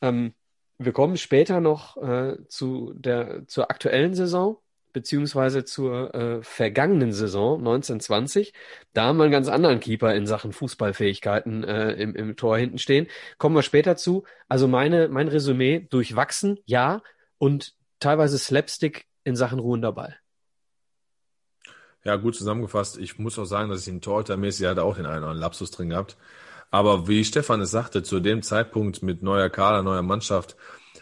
Ähm, 0.01 0.33
wir 0.77 0.93
kommen 0.93 1.17
später 1.17 1.59
noch 1.59 1.97
äh, 1.97 2.37
zu 2.47 2.93
der, 2.93 3.47
zur 3.47 3.69
aktuellen 3.69 4.15
Saison, 4.15 4.57
beziehungsweise 4.93 5.65
zur 5.65 6.13
äh, 6.13 6.43
vergangenen 6.43 7.11
Saison 7.11 7.59
1920. 7.59 8.53
Da 8.93 9.05
haben 9.05 9.17
wir 9.17 9.23
einen 9.23 9.31
ganz 9.31 9.47
anderen 9.47 9.79
Keeper 9.79 10.13
in 10.15 10.25
Sachen 10.25 10.53
Fußballfähigkeiten 10.53 11.63
äh, 11.63 11.91
im, 11.93 12.15
im 12.15 12.35
Tor 12.35 12.57
hinten 12.57 12.77
stehen. 12.77 13.07
Kommen 13.37 13.55
wir 13.55 13.63
später 13.63 13.95
zu. 13.95 14.23
Also 14.47 14.67
meine, 14.67 15.07
mein 15.09 15.27
Resümee, 15.27 15.79
durchwachsen, 15.89 16.59
ja, 16.65 17.01
und 17.37 17.75
teilweise 17.99 18.37
Slapstick 18.37 19.05
in 19.23 19.35
Sachen 19.35 19.59
ruhender 19.59 19.91
Ball. 19.91 20.17
Ja, 22.03 22.15
gut 22.15 22.35
zusammengefasst. 22.35 22.97
Ich 22.97 23.19
muss 23.19 23.37
auch 23.37 23.45
sagen, 23.45 23.69
dass 23.69 23.81
ich 23.81 23.87
ihn 23.87 24.01
Torhütermäßig 24.01 24.67
hatte 24.67 24.83
auch 24.83 24.95
den 24.95 25.05
einen 25.05 25.19
oder 25.19 25.31
anderen 25.31 25.41
Lapsus 25.41 25.71
drin 25.71 25.89
gehabt. 25.89 26.17
Aber 26.71 27.07
wie 27.07 27.25
Stefan 27.25 27.61
es 27.61 27.71
sagte, 27.71 28.03
zu 28.03 28.19
dem 28.19 28.41
Zeitpunkt 28.41 29.01
mit 29.01 29.23
neuer 29.23 29.49
Kader, 29.49 29.83
neuer 29.83 30.03
Mannschaft, 30.03 30.55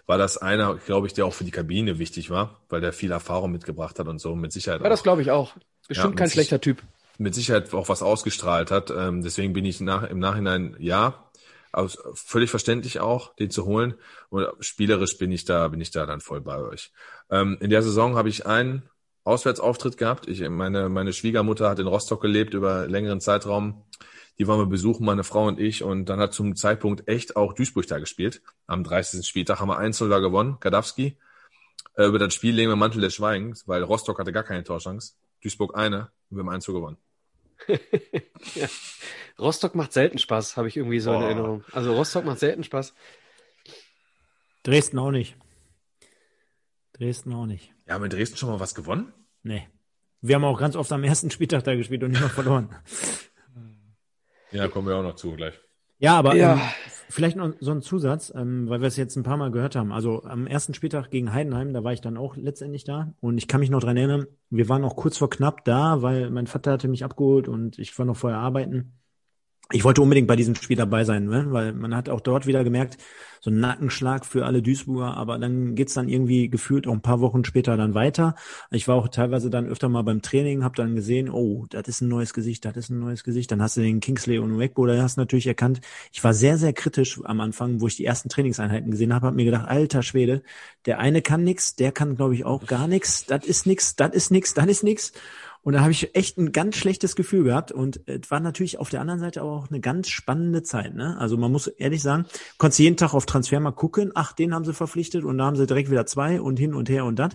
war 0.08 0.18
das 0.18 0.38
einer, 0.38 0.76
glaube 0.76 1.06
ich, 1.06 1.14
der 1.14 1.26
auch 1.26 1.34
für 1.34 1.44
die 1.44 1.52
Kabine 1.52 2.00
wichtig 2.00 2.30
war, 2.30 2.62
weil 2.70 2.82
der 2.82 2.94
viel 2.94 3.12
Erfahrung 3.12 3.52
mitgebracht 3.52 4.00
hat 4.00 4.08
und 4.08 4.20
so 4.20 4.36
mit 4.36 4.52
Sicherheit 4.52 4.82
Ja, 4.82 4.90
das 4.90 5.04
glaube 5.04 5.22
ich 5.22 5.30
auch. 5.32 5.54
Bestimmt 5.88 6.12
mit 6.12 6.18
kein 6.18 6.30
schlechter 6.30 6.60
Typ. 6.60 6.82
mit 7.18 7.36
Sicherheit 7.36 7.74
auch 7.74 7.90
was 7.90 8.02
ausgestrahlt 8.02 8.72
hat. 8.72 8.90
Ähm, 8.90 9.22
deswegen 9.22 9.54
bin 9.54 9.66
ich 9.66 9.80
nach, 9.82 10.04
im 10.10 10.20
Nachhinein 10.20 10.76
ja, 10.80 11.30
aus, 11.72 11.98
völlig 12.14 12.50
verständlich 12.50 13.00
auch, 13.00 13.36
den 13.36 13.52
zu 13.52 13.66
holen. 13.66 13.96
Und 14.30 14.48
spielerisch 14.62 15.18
bin 15.18 15.32
ich 15.32 15.46
da, 15.46 15.68
bin 15.68 15.82
ich 15.82 15.92
da 15.92 16.06
dann 16.06 16.22
voll 16.22 16.42
bei 16.42 16.58
euch. 16.58 16.92
Ähm, 17.30 17.58
in 17.60 17.70
der 17.70 17.84
Saison 17.84 18.16
habe 18.16 18.30
ich 18.30 18.46
einen 18.46 18.90
Auswärtsauftritt 19.24 19.98
gehabt. 19.98 20.28
Ich, 20.28 20.48
meine, 20.48 20.90
meine 20.90 21.12
Schwiegermutter 21.12 21.70
hat 21.70 21.80
in 21.80 21.88
Rostock 21.88 22.22
gelebt 22.22 22.54
über 22.54 22.82
einen 22.82 22.92
längeren 22.92 23.20
Zeitraum. 23.20 23.84
Die 24.40 24.48
waren 24.48 24.60
wir 24.60 24.66
besuchen, 24.68 25.06
meine 25.06 25.24
Frau 25.24 25.48
und 25.48 25.60
ich. 25.60 25.84
Und 25.84 26.06
dann 26.06 26.20
hat 26.20 26.34
zum 26.34 26.56
Zeitpunkt 26.56 27.08
echt 27.08 27.36
auch 27.36 27.54
Duisburg 27.54 27.88
da 27.88 28.00
gespielt. 28.00 28.42
Am 28.68 28.84
30. 28.84 29.26
Spieltag 29.28 29.60
haben 29.60 29.70
wir 29.70 29.78
1 29.78 29.98
da 29.98 30.20
gewonnen, 30.20 30.58
Gadowski. 30.60 31.18
Äh, 31.96 32.06
über 32.06 32.20
das 32.20 32.34
Spiel 32.34 32.54
legen 32.54 32.70
wir 32.70 32.76
Mantel 32.76 33.02
des 33.02 33.16
Schweigens, 33.16 33.68
weil 33.68 33.84
Rostock 33.84 34.20
hatte 34.20 34.32
gar 34.32 34.44
keine 34.44 34.64
Torchance. 34.64 35.14
Duisburg 35.42 35.76
eine 35.76 36.12
und 36.30 36.38
wir 36.38 36.44
haben 36.44 36.50
1 36.50 36.66
gewonnen. 36.66 36.98
ja. 38.56 38.68
Rostock 39.40 39.76
macht 39.76 39.94
selten 39.94 40.20
Spaß, 40.20 40.58
habe 40.58 40.68
ich 40.68 40.78
irgendwie 40.78 41.00
so 41.00 41.12
in 41.12 41.20
Boah. 41.20 41.26
Erinnerung. 41.26 41.64
Also 41.72 41.94
Rostock 41.94 42.26
macht 42.26 42.40
selten 42.40 42.64
Spaß. 42.64 42.94
Dresden 44.64 45.00
auch 45.00 45.12
nicht. 45.12 45.36
Dresden 46.94 47.34
auch 47.34 47.46
nicht. 47.46 47.74
Ja, 47.88 47.96
haben 47.96 48.02
wir 48.02 48.06
in 48.06 48.12
Dresden 48.12 48.38
schon 48.38 48.50
mal 48.50 48.60
was 48.60 48.76
gewonnen? 48.76 49.14
Nee. 49.44 49.68
Wir 50.22 50.36
haben 50.36 50.46
auch 50.46 50.60
ganz 50.60 50.76
oft 50.76 50.92
am 50.92 51.04
ersten 51.04 51.30
Spieltag 51.32 51.64
da 51.64 51.76
gespielt 51.76 52.04
und 52.04 52.16
immer 52.16 52.30
verloren. 52.30 52.76
Ja, 54.52 54.68
kommen 54.68 54.88
wir 54.88 54.96
auch 54.96 55.04
noch 55.04 55.16
zu 55.16 55.36
gleich. 55.36 55.54
Ja, 56.00 56.18
aber 56.18 56.36
Ja. 56.36 56.54
Ähm, 56.54 56.62
vielleicht 57.10 57.38
noch 57.38 57.54
so 57.60 57.72
ein 57.72 57.82
Zusatz, 57.82 58.32
ähm, 58.36 58.70
weil 58.70 58.82
wir 58.82 58.88
es 58.88 58.98
jetzt 58.98 59.16
ein 59.16 59.24
paar 59.24 59.38
Mal 59.38 59.52
gehört 59.52 59.76
haben. 59.76 59.92
Also 59.92 60.24
am 60.24 60.46
ersten 60.46 60.74
Spieltag 60.74 61.10
gegen 61.10 61.34
Heidenheim, 61.34 61.74
da 61.74 61.84
war 61.84 61.94
ich 61.94 62.02
dann 62.02 62.18
auch 62.18 62.36
letztendlich 62.36 62.84
da. 62.84 63.14
Und 63.20 63.38
ich 63.38 63.48
kann 63.48 63.60
mich 63.60 63.70
noch 63.70 63.80
dran 63.82 63.98
erinnern, 63.98 64.28
wir 64.50 64.70
waren 64.70 64.84
auch 64.84 64.96
kurz 64.96 65.18
vor 65.18 65.30
knapp 65.30 65.64
da, 65.66 66.02
weil 66.02 66.30
mein 66.30 66.48
Vater 66.48 66.74
hatte 66.74 66.88
mich 66.88 67.04
abgeholt 67.04 67.48
und 67.48 67.80
ich 67.80 67.98
war 67.98 68.06
noch 68.06 68.18
vorher 68.18 68.40
arbeiten. 68.40 69.00
Ich 69.72 69.84
wollte 69.84 70.02
unbedingt 70.02 70.28
bei 70.28 70.38
diesem 70.38 70.56
Spiel 70.56 70.78
dabei 70.78 71.04
sein, 71.04 71.26
ne? 71.26 71.48
weil 71.50 71.74
man 71.74 71.94
hat 71.96 72.08
auch 72.08 72.22
dort 72.22 72.48
wieder 72.48 72.64
gemerkt, 72.64 72.98
so 73.42 73.52
ein 73.52 73.60
Nackenschlag 73.60 74.26
für 74.26 74.46
alle 74.46 74.62
Duisburger, 74.62 75.16
aber 75.16 75.38
dann 75.38 75.76
geht's 75.76 75.94
dann 75.94 76.10
irgendwie 76.10 76.50
gefühlt 76.50 76.88
auch 76.88 76.94
ein 76.94 77.02
paar 77.02 77.22
Wochen 77.22 77.46
später 77.46 77.78
dann 77.78 77.94
weiter. 77.94 78.36
Ich 78.72 78.88
war 78.88 78.96
auch 78.96 79.08
teilweise 79.10 79.50
dann 79.50 79.68
öfter 79.68 79.90
mal 79.90 80.04
beim 80.04 80.22
Training, 80.22 80.64
habe 80.64 80.76
dann 80.76 80.96
gesehen, 80.96 81.30
oh, 81.30 81.66
das 81.70 81.88
ist 81.88 82.02
ein 82.02 82.08
neues 82.08 82.34
Gesicht, 82.34 82.66
das 82.66 82.76
ist 82.78 82.90
ein 82.90 83.00
neues 83.00 83.24
Gesicht. 83.24 83.52
Dann 83.52 83.62
hast 83.62 83.78
du 83.78 83.82
den 83.82 84.00
Kingsley 84.00 84.40
und 84.40 84.58
Wegbo, 84.58 84.86
da 84.86 85.02
hast 85.02 85.18
du 85.18 85.22
natürlich 85.22 85.48
erkannt. 85.48 85.82
Ich 86.12 86.24
war 86.24 86.34
sehr, 86.34 86.58
sehr 86.58 86.74
kritisch 86.74 87.20
am 87.24 87.40
Anfang, 87.42 87.82
wo 87.82 87.88
ich 87.88 87.96
die 87.96 88.06
ersten 88.06 88.30
Trainingseinheiten 88.30 88.92
gesehen 88.92 89.14
habe, 89.14 89.28
habe 89.28 89.36
mir 89.36 89.46
gedacht, 89.46 89.68
alter 89.68 90.04
Schwede, 90.04 90.44
der 90.86 91.00
eine 91.00 91.22
kann 91.22 91.44
nix, 91.44 91.76
der 91.76 91.92
kann, 91.92 92.16
glaube 92.16 92.36
ich, 92.36 92.46
auch 92.46 92.66
gar 92.66 92.88
nix, 92.88 93.26
das 93.26 93.46
ist 93.46 93.66
nix, 93.66 93.96
das 93.96 94.14
ist 94.14 94.32
nix, 94.32 94.54
das 94.54 94.66
ist 94.68 94.84
nix. 94.84 95.12
Und 95.68 95.74
da 95.74 95.82
habe 95.82 95.92
ich 95.92 96.16
echt 96.16 96.38
ein 96.38 96.54
ganz 96.54 96.78
schlechtes 96.78 97.18
Gefühl 97.18 97.44
gehabt. 97.44 97.74
Und 97.74 98.00
es 98.08 98.32
war 98.32 98.40
natürlich 98.40 98.80
auf 98.80 98.88
der 98.88 99.02
anderen 99.02 99.20
Seite 99.20 99.42
aber 99.42 99.52
auch 99.52 99.70
eine 99.70 99.82
ganz 99.82 100.08
spannende 100.08 100.64
Zeit. 100.64 100.96
Ne? 100.96 101.18
Also 101.20 101.36
man 101.36 101.52
muss 101.52 101.68
ehrlich 101.68 102.02
sagen, 102.02 102.26
konntest 102.58 102.80
jeden 102.80 102.96
Tag 102.96 103.14
auf 103.14 103.26
Transfer 103.26 103.60
mal 103.60 103.72
gucken. 103.72 104.14
Ach, 104.16 104.32
den 104.32 104.54
haben 104.54 104.64
sie 104.64 104.74
verpflichtet 104.74 105.26
und 105.26 105.38
da 105.38 105.44
haben 105.44 105.58
sie 105.58 105.68
direkt 105.68 105.92
wieder 105.92 106.06
zwei 106.06 106.40
und 106.40 106.58
hin 106.58 106.74
und 106.74 106.88
her 106.88 107.04
und 107.04 107.20
das. 107.20 107.34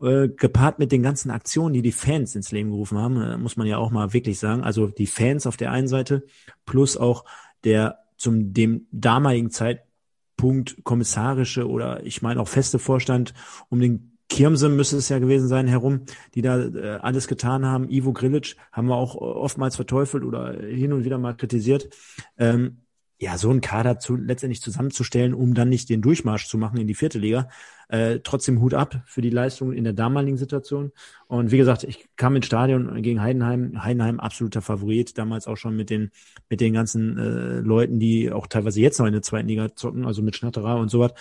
Äh, 0.00 0.30
gepaart 0.30 0.78
mit 0.78 0.92
den 0.92 1.02
ganzen 1.02 1.30
Aktionen, 1.30 1.74
die 1.74 1.82
die 1.82 1.92
Fans 1.92 2.34
ins 2.34 2.52
Leben 2.52 2.70
gerufen 2.70 2.96
haben, 2.96 3.20
äh, 3.20 3.36
muss 3.36 3.58
man 3.58 3.66
ja 3.66 3.76
auch 3.76 3.90
mal 3.90 4.14
wirklich 4.14 4.38
sagen. 4.38 4.64
Also 4.64 4.86
die 4.86 5.06
Fans 5.06 5.46
auf 5.46 5.58
der 5.58 5.70
einen 5.70 5.88
Seite 5.88 6.24
plus 6.64 6.96
auch 6.96 7.26
der 7.64 7.98
zum 8.16 8.54
dem 8.54 8.86
damaligen 8.92 9.50
Zeitpunkt 9.50 10.82
kommissarische 10.84 11.68
oder 11.68 12.02
ich 12.02 12.22
meine 12.22 12.40
auch 12.40 12.48
feste 12.48 12.78
Vorstand 12.78 13.34
um 13.68 13.78
den 13.78 14.07
Kirmse 14.28 14.68
müsste 14.68 14.96
es 14.96 15.08
ja 15.08 15.18
gewesen 15.18 15.48
sein 15.48 15.66
herum, 15.66 16.02
die 16.34 16.42
da 16.42 16.58
äh, 16.58 16.98
alles 17.00 17.28
getan 17.28 17.64
haben. 17.64 17.88
Ivo 17.90 18.12
Grilic 18.12 18.56
haben 18.72 18.88
wir 18.88 18.96
auch 18.96 19.14
oftmals 19.16 19.76
verteufelt 19.76 20.24
oder 20.24 20.52
hin 20.60 20.92
und 20.92 21.04
wieder 21.04 21.18
mal 21.18 21.34
kritisiert. 21.34 21.88
Ähm, 22.36 22.78
ja, 23.20 23.36
so 23.36 23.50
einen 23.50 23.60
Kader 23.60 23.98
zu, 23.98 24.14
letztendlich 24.14 24.62
zusammenzustellen, 24.62 25.34
um 25.34 25.52
dann 25.52 25.68
nicht 25.68 25.88
den 25.88 26.02
Durchmarsch 26.02 26.46
zu 26.46 26.56
machen 26.56 26.78
in 26.78 26.86
die 26.86 26.94
vierte 26.94 27.18
Liga. 27.18 27.48
Äh, 27.88 28.20
trotzdem 28.22 28.60
Hut 28.60 28.74
ab 28.74 29.02
für 29.06 29.22
die 29.22 29.30
Leistung 29.30 29.72
in 29.72 29.82
der 29.82 29.92
damaligen 29.92 30.36
Situation. 30.36 30.92
Und 31.26 31.50
wie 31.50 31.56
gesagt, 31.56 31.82
ich 31.82 32.06
kam 32.16 32.36
ins 32.36 32.46
Stadion 32.46 33.02
gegen 33.02 33.20
Heidenheim. 33.20 33.82
Heidenheim 33.82 34.20
absoluter 34.20 34.62
Favorit, 34.62 35.18
damals 35.18 35.48
auch 35.48 35.56
schon 35.56 35.74
mit 35.74 35.90
den, 35.90 36.12
mit 36.48 36.60
den 36.60 36.74
ganzen 36.74 37.18
äh, 37.18 37.60
Leuten, 37.60 37.98
die 37.98 38.30
auch 38.30 38.46
teilweise 38.46 38.80
jetzt 38.80 39.00
noch 39.00 39.06
in 39.06 39.14
der 39.14 39.22
zweiten 39.22 39.48
Liga 39.48 39.74
zocken, 39.74 40.04
also 40.06 40.22
mit 40.22 40.36
Schnatterer 40.36 40.76
und 40.76 40.88
sowas. 40.88 41.12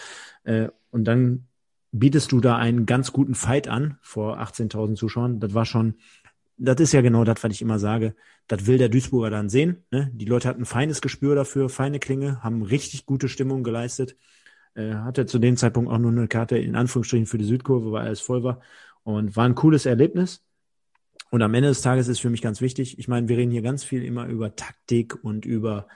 Äh, 0.43 0.67
und 0.91 1.05
dann 1.05 1.47
bietest 1.91 2.31
du 2.31 2.39
da 2.39 2.57
einen 2.57 2.85
ganz 2.85 3.11
guten 3.13 3.35
Fight 3.35 3.67
an 3.67 3.97
vor 4.01 4.39
18.000 4.39 4.95
Zuschauern. 4.95 5.39
Das 5.39 5.53
war 5.53 5.65
schon, 5.65 5.95
das 6.57 6.79
ist 6.79 6.93
ja 6.93 7.01
genau 7.01 7.23
das, 7.23 7.43
was 7.43 7.51
ich 7.51 7.61
immer 7.61 7.79
sage. 7.79 8.15
Das 8.47 8.65
will 8.65 8.77
der 8.77 8.89
Duisburger 8.89 9.29
dann 9.29 9.49
sehen. 9.49 9.83
Ne? 9.91 10.11
Die 10.13 10.25
Leute 10.25 10.47
hatten 10.47 10.61
ein 10.61 10.65
feines 10.65 11.01
Gespür 11.01 11.35
dafür, 11.35 11.69
feine 11.69 11.99
Klinge, 11.99 12.43
haben 12.43 12.61
richtig 12.61 13.05
gute 13.05 13.29
Stimmung 13.29 13.63
geleistet. 13.63 14.15
Äh, 14.75 14.93
hatte 14.93 15.25
zu 15.25 15.39
dem 15.39 15.57
Zeitpunkt 15.57 15.91
auch 15.91 15.97
nur 15.97 16.11
eine 16.11 16.27
Karte 16.27 16.57
in 16.57 16.75
Anführungsstrichen 16.75 17.25
für 17.25 17.37
die 17.37 17.45
Südkurve, 17.45 17.91
weil 17.91 18.05
alles 18.05 18.21
voll 18.21 18.43
war. 18.43 18.61
Und 19.03 19.35
war 19.35 19.45
ein 19.45 19.55
cooles 19.55 19.85
Erlebnis. 19.85 20.43
Und 21.29 21.41
am 21.41 21.53
Ende 21.53 21.69
des 21.69 21.81
Tages 21.81 22.07
ist 22.07 22.19
für 22.19 22.29
mich 22.29 22.41
ganz 22.41 22.61
wichtig, 22.61 22.99
ich 22.99 23.07
meine, 23.07 23.27
wir 23.27 23.37
reden 23.37 23.51
hier 23.51 23.61
ganz 23.61 23.83
viel 23.83 24.03
immer 24.03 24.27
über 24.27 24.55
Taktik 24.55 25.23
und 25.23 25.45
über, 25.45 25.87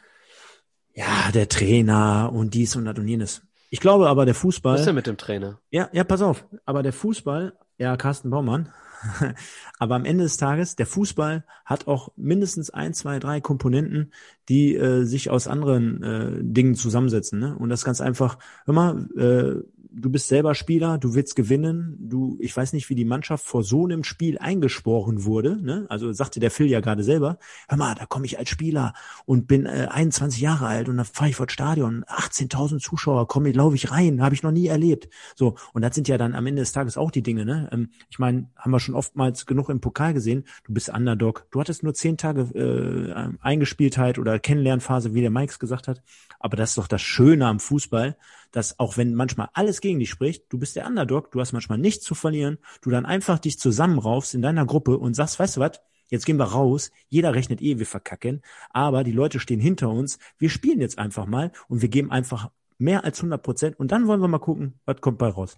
ja, 0.93 1.31
der 1.31 1.47
Trainer 1.47 2.31
und 2.33 2.53
dies 2.53 2.75
und 2.75 2.85
das 2.85 2.97
und 2.97 3.07
jenes. 3.07 3.41
Ich 3.71 3.79
glaube 3.79 4.09
aber, 4.09 4.25
der 4.25 4.35
Fußball. 4.35 4.73
Was 4.73 4.81
ist 4.81 4.85
denn 4.85 4.95
mit 4.95 5.07
dem 5.07 5.15
Trainer? 5.15 5.59
Ja, 5.69 5.89
ja, 5.93 6.03
pass 6.03 6.21
auf. 6.21 6.45
Aber 6.65 6.83
der 6.83 6.91
Fußball, 6.91 7.53
ja, 7.77 7.95
Carsten 7.95 8.29
Baumann. 8.29 8.69
aber 9.79 9.95
am 9.95 10.03
Ende 10.03 10.25
des 10.25 10.35
Tages, 10.35 10.75
der 10.75 10.85
Fußball 10.85 11.45
hat 11.63 11.87
auch 11.87 12.09
mindestens 12.17 12.69
ein, 12.69 12.93
zwei, 12.93 13.17
drei 13.17 13.39
Komponenten, 13.39 14.11
die 14.49 14.75
äh, 14.75 15.05
sich 15.05 15.29
aus 15.29 15.47
anderen 15.47 16.03
äh, 16.03 16.39
Dingen 16.41 16.75
zusammensetzen. 16.75 17.39
Ne? 17.39 17.55
Und 17.57 17.69
das 17.69 17.85
ganz 17.85 18.01
einfach, 18.01 18.39
hör 18.65 18.73
mal, 18.73 19.07
äh, 19.17 19.63
du 19.93 20.09
bist 20.09 20.27
selber 20.27 20.55
Spieler, 20.55 20.97
du 20.97 21.15
willst 21.15 21.35
gewinnen, 21.35 21.97
du, 21.99 22.37
ich 22.39 22.55
weiß 22.55 22.73
nicht, 22.73 22.89
wie 22.89 22.95
die 22.95 23.05
Mannschaft 23.05 23.45
vor 23.45 23.63
so 23.63 23.85
einem 23.85 24.03
Spiel 24.03 24.37
eingesporen 24.37 25.25
wurde, 25.25 25.61
ne? 25.61 25.85
Also 25.89 26.11
sagte 26.13 26.39
der 26.39 26.51
Phil 26.51 26.67
ja 26.67 26.79
gerade 26.79 27.03
selber, 27.03 27.37
hör 27.67 27.77
mal, 27.77 27.95
da 27.95 28.05
komme 28.05 28.25
ich 28.25 28.39
als 28.39 28.49
Spieler 28.49 28.93
und 29.25 29.47
bin 29.47 29.65
äh, 29.65 29.87
21 29.89 30.41
Jahre 30.41 30.67
alt 30.67 30.87
und 30.87 30.97
dann 30.97 31.05
fahre 31.05 31.29
ich 31.29 31.35
vor 31.35 31.45
das 31.45 31.53
Stadion, 31.53 32.05
18.000 32.05 32.79
Zuschauer, 32.79 33.27
komme, 33.27 33.51
laufe 33.51 33.75
ich 33.75 33.91
rein, 33.91 34.21
habe 34.21 34.33
ich 34.33 34.43
noch 34.43 34.51
nie 34.51 34.67
erlebt. 34.67 35.09
So, 35.35 35.55
und 35.73 35.81
das 35.81 35.93
sind 35.93 36.07
ja 36.07 36.17
dann 36.17 36.35
am 36.35 36.47
Ende 36.47 36.61
des 36.61 36.71
Tages 36.71 36.97
auch 36.97 37.11
die 37.11 37.23
Dinge, 37.23 37.45
ne? 37.45 37.69
Ähm, 37.71 37.89
ich 38.09 38.19
meine, 38.19 38.49
haben 38.55 38.71
wir 38.71 38.79
schon 38.79 38.95
oftmals 38.95 39.45
genug 39.45 39.69
im 39.69 39.81
Pokal 39.81 40.13
gesehen, 40.13 40.45
du 40.63 40.73
bist 40.73 40.89
Underdog, 40.89 41.47
du 41.51 41.59
hattest 41.59 41.83
nur 41.83 41.93
zehn 41.93 42.17
Tage 42.17 42.41
äh, 42.55 43.37
Eingespieltheit 43.41 44.19
oder 44.19 44.39
Kennenlernphase, 44.39 45.13
wie 45.13 45.21
der 45.21 45.31
Mikes 45.31 45.59
gesagt 45.59 45.87
hat, 45.87 46.01
aber 46.39 46.55
das 46.55 46.71
ist 46.71 46.77
doch 46.77 46.87
das 46.87 47.01
Schöne 47.01 47.47
am 47.47 47.59
Fußball, 47.59 48.15
dass 48.51 48.79
auch 48.79 48.97
wenn 48.97 49.13
manchmal 49.13 49.49
alles 49.53 49.81
gegen 49.81 49.99
dich 49.99 50.09
spricht, 50.09 50.45
du 50.49 50.57
bist 50.57 50.75
der 50.75 50.85
Underdog, 50.85 51.31
du 51.31 51.39
hast 51.39 51.53
manchmal 51.53 51.77
nichts 51.77 52.03
zu 52.05 52.15
verlieren, 52.15 52.57
du 52.81 52.89
dann 52.89 53.05
einfach 53.05 53.39
dich 53.39 53.59
zusammenraufst 53.59 54.33
in 54.33 54.41
deiner 54.41 54.65
Gruppe 54.65 54.97
und 54.97 55.13
sagst, 55.13 55.39
weißt 55.39 55.57
du 55.57 55.61
was, 55.61 55.81
jetzt 56.09 56.25
gehen 56.25 56.37
wir 56.37 56.45
raus, 56.45 56.91
jeder 57.07 57.33
rechnet 57.33 57.61
eh, 57.61 57.79
wir 57.79 57.85
verkacken, 57.85 58.41
aber 58.69 59.03
die 59.03 59.11
Leute 59.11 59.39
stehen 59.39 59.59
hinter 59.59 59.89
uns, 59.89 60.19
wir 60.37 60.49
spielen 60.49 60.81
jetzt 60.81 60.97
einfach 60.97 61.25
mal 61.25 61.51
und 61.67 61.81
wir 61.81 61.89
geben 61.89 62.11
einfach 62.11 62.49
mehr 62.77 63.03
als 63.03 63.19
100 63.19 63.41
Prozent 63.41 63.79
und 63.79 63.91
dann 63.91 64.07
wollen 64.07 64.21
wir 64.21 64.27
mal 64.27 64.39
gucken, 64.39 64.79
was 64.85 64.99
kommt 65.01 65.17
bei 65.17 65.29
raus. 65.29 65.57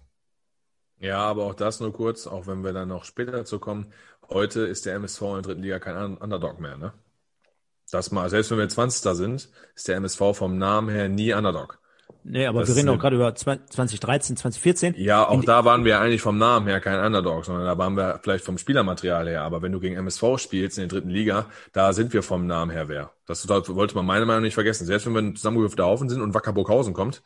Ja, 1.00 1.18
aber 1.18 1.44
auch 1.44 1.54
das 1.54 1.80
nur 1.80 1.92
kurz, 1.92 2.26
auch 2.26 2.46
wenn 2.46 2.62
wir 2.62 2.72
dann 2.72 2.88
noch 2.88 3.04
später 3.04 3.32
dazu 3.32 3.58
kommen. 3.58 3.92
Heute 4.28 4.60
ist 4.62 4.86
der 4.86 4.94
MSV 4.94 5.20
in 5.20 5.32
der 5.32 5.42
dritten 5.42 5.62
Liga 5.62 5.78
kein 5.78 6.16
Underdog 6.16 6.60
mehr, 6.60 6.76
ne? 6.76 6.92
Das 7.90 8.10
mal, 8.10 8.30
selbst 8.30 8.50
wenn 8.50 8.58
wir 8.58 8.68
20. 8.68 9.14
sind, 9.14 9.50
ist 9.74 9.88
der 9.88 9.96
MSV 9.96 10.34
vom 10.34 10.56
Namen 10.56 10.88
her 10.88 11.08
nie 11.08 11.34
Underdog. 11.34 11.78
Nee, 12.26 12.46
aber 12.46 12.60
das 12.60 12.70
wir 12.70 12.76
reden 12.76 12.88
auch 12.88 12.98
gerade 12.98 13.16
über 13.16 13.34
2013, 13.34 14.36
2014. 14.38 14.94
Ja, 14.96 15.28
auch 15.28 15.44
da 15.44 15.66
waren 15.66 15.84
wir 15.84 16.00
eigentlich 16.00 16.22
vom 16.22 16.38
Namen 16.38 16.66
her 16.66 16.80
kein 16.80 16.98
Underdog, 16.98 17.44
sondern 17.44 17.66
da 17.66 17.76
waren 17.76 17.96
wir 17.96 18.18
vielleicht 18.22 18.44
vom 18.44 18.56
Spielermaterial 18.56 19.28
her. 19.28 19.42
Aber 19.42 19.60
wenn 19.60 19.72
du 19.72 19.78
gegen 19.78 19.96
MSV 19.96 20.38
spielst 20.38 20.78
in 20.78 20.88
der 20.88 20.88
dritten 20.88 21.10
Liga, 21.10 21.46
da 21.74 21.92
sind 21.92 22.14
wir 22.14 22.22
vom 22.22 22.46
Namen 22.46 22.70
her 22.70 22.88
wer. 22.88 23.12
Das 23.26 23.46
wollte 23.48 23.94
man 23.94 24.06
meiner 24.06 24.24
Meinung 24.24 24.40
nach 24.40 24.46
nicht 24.46 24.54
vergessen. 24.54 24.86
Selbst 24.86 25.04
wenn 25.06 25.12
wir 25.12 25.20
ein 25.20 25.36
zusammengewürfelter 25.36 25.84
Haufen 25.84 26.08
sind 26.08 26.22
und 26.22 26.32
Wacker 26.32 26.54
Burghausen 26.54 26.94
kommt, 26.94 27.22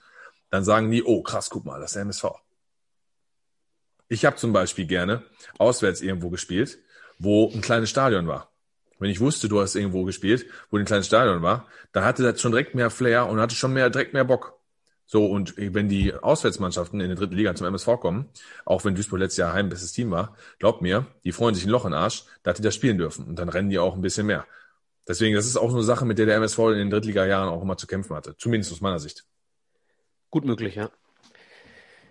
dann 0.50 0.65
sagen 0.65 0.90
die, 0.90 1.05
oh 1.05 1.23
krass, 1.23 1.48
guck 1.48 1.65
mal, 1.65 1.81
das 1.81 1.90
ist 1.90 1.94
der 1.94 2.02
MSV. 2.02 2.24
Ich 4.08 4.24
habe 4.24 4.36
zum 4.36 4.52
Beispiel 4.52 4.86
gerne 4.86 5.23
auswärts 5.58 6.00
irgendwo 6.00 6.31
gespielt, 6.31 6.78
wo 7.18 7.50
ein 7.55 7.60
kleines 7.60 7.90
Stadion 7.90 8.26
war. 8.26 8.50
Wenn 8.98 9.10
ich 9.10 9.20
wusste, 9.20 9.48
du 9.48 9.60
hast 9.60 9.76
irgendwo 9.76 10.02
gespielt, 10.05 10.47
wo 10.70 10.78
ein 10.78 10.84
kleines 10.84 11.07
Stadion 11.07 11.42
war, 11.42 11.66
dann 11.92 12.05
hatte 12.05 12.24
das 12.24 12.40
schon 12.40 12.50
direkt 12.50 12.74
mehr 12.74 12.90
Flair 12.90 13.28
und 13.28 13.39
hatte 13.39 13.55
schon 13.55 13.73
mehr, 13.73 13.90
direkt 13.90 14.12
mehr 14.12 14.24
Bock. 14.24 14.57
So, 15.10 15.24
und 15.24 15.54
wenn 15.56 15.88
die 15.88 16.12
Auswärtsmannschaften 16.12 17.00
in 17.00 17.08
der 17.08 17.16
dritten 17.16 17.34
Liga 17.34 17.54
zum 17.54 17.66
MSV 17.66 17.98
kommen, 17.98 18.28
auch 18.66 18.84
wenn 18.84 18.94
Duisburg 18.94 19.20
letztes 19.20 19.38
Jahr 19.38 19.54
heimbestes 19.54 19.92
Team 19.92 20.10
war, 20.10 20.36
glaubt 20.58 20.82
mir, 20.82 21.06
die 21.24 21.32
freuen 21.32 21.54
sich 21.54 21.64
ein 21.64 21.70
Loch 21.70 21.86
in 21.86 21.92
den 21.92 21.98
Arsch, 21.98 22.24
dass 22.42 22.58
die 22.58 22.62
das 22.62 22.74
spielen 22.74 22.98
dürfen. 22.98 23.24
Und 23.24 23.38
dann 23.38 23.48
rennen 23.48 23.70
die 23.70 23.78
auch 23.78 23.94
ein 23.94 24.02
bisschen 24.02 24.26
mehr. 24.26 24.44
Deswegen, 25.08 25.34
das 25.34 25.46
ist 25.46 25.56
auch 25.56 25.70
so 25.70 25.76
eine 25.76 25.84
Sache, 25.84 26.04
mit 26.04 26.18
der 26.18 26.26
der 26.26 26.36
MSV 26.36 26.58
in 26.58 26.74
den 26.74 26.90
Drittliga-Jahren 26.90 27.48
auch 27.48 27.62
immer 27.62 27.78
zu 27.78 27.86
kämpfen 27.86 28.14
hatte. 28.14 28.36
Zumindest 28.36 28.70
aus 28.70 28.82
meiner 28.82 28.98
Sicht. 28.98 29.24
Gut 30.28 30.44
möglich, 30.44 30.74
ja. 30.74 30.90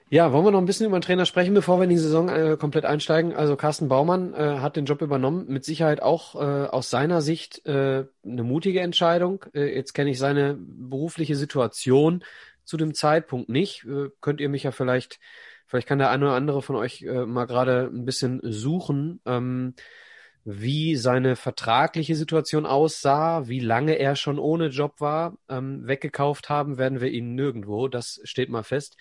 Ja, 0.09 0.31
wollen 0.31 0.45
wir 0.45 0.51
noch 0.51 0.59
ein 0.59 0.65
bisschen 0.65 0.87
über 0.87 0.97
den 0.97 1.03
Trainer 1.03 1.25
sprechen, 1.25 1.53
bevor 1.53 1.79
wir 1.79 1.83
in 1.83 1.89
die 1.89 1.97
Saison 1.97 2.29
äh, 2.29 2.55
komplett 2.57 2.85
einsteigen? 2.85 3.35
Also 3.35 3.57
Carsten 3.57 3.89
Baumann 3.89 4.33
äh, 4.33 4.59
hat 4.59 4.77
den 4.77 4.85
Job 4.85 5.01
übernommen, 5.01 5.45
mit 5.49 5.65
Sicherheit 5.65 6.01
auch 6.01 6.33
äh, 6.35 6.67
aus 6.67 6.89
seiner 6.89 7.21
Sicht 7.21 7.65
äh, 7.67 8.05
eine 8.25 8.43
mutige 8.43 8.79
Entscheidung. 8.79 9.43
Äh, 9.53 9.75
jetzt 9.75 9.93
kenne 9.93 10.09
ich 10.09 10.17
seine 10.17 10.57
berufliche 10.57 11.35
Situation 11.35 12.23
zu 12.67 12.77
dem 12.77 12.93
Zeitpunkt 12.93 13.49
nicht. 13.49 13.85
Äh, 13.85 14.09
könnt 14.21 14.41
ihr 14.41 14.49
mich 14.49 14.63
ja 14.63 14.71
vielleicht, 14.71 15.19
vielleicht 15.65 15.87
kann 15.87 15.99
der 15.99 16.11
eine 16.11 16.25
oder 16.25 16.35
andere 16.35 16.61
von 16.61 16.75
euch 16.75 17.01
äh, 17.03 17.25
mal 17.25 17.45
gerade 17.45 17.89
ein 17.91 18.05
bisschen 18.05 18.41
suchen, 18.43 19.21
ähm, 19.25 19.73
wie 20.49 20.95
seine 20.95 21.35
vertragliche 21.35 22.15
Situation 22.15 22.65
aussah, 22.65 23.49
wie 23.49 23.59
lange 23.59 23.99
er 23.99 24.15
schon 24.15 24.39
ohne 24.39 24.67
Job 24.67 25.01
war. 25.01 25.37
Ähm, 25.49 25.85
weggekauft 25.85 26.47
haben 26.47 26.77
werden 26.77 27.01
wir 27.01 27.09
ihn 27.09 27.35
nirgendwo, 27.35 27.89
das 27.89 28.21
steht 28.23 28.49
mal 28.49 28.63
fest. 28.63 28.95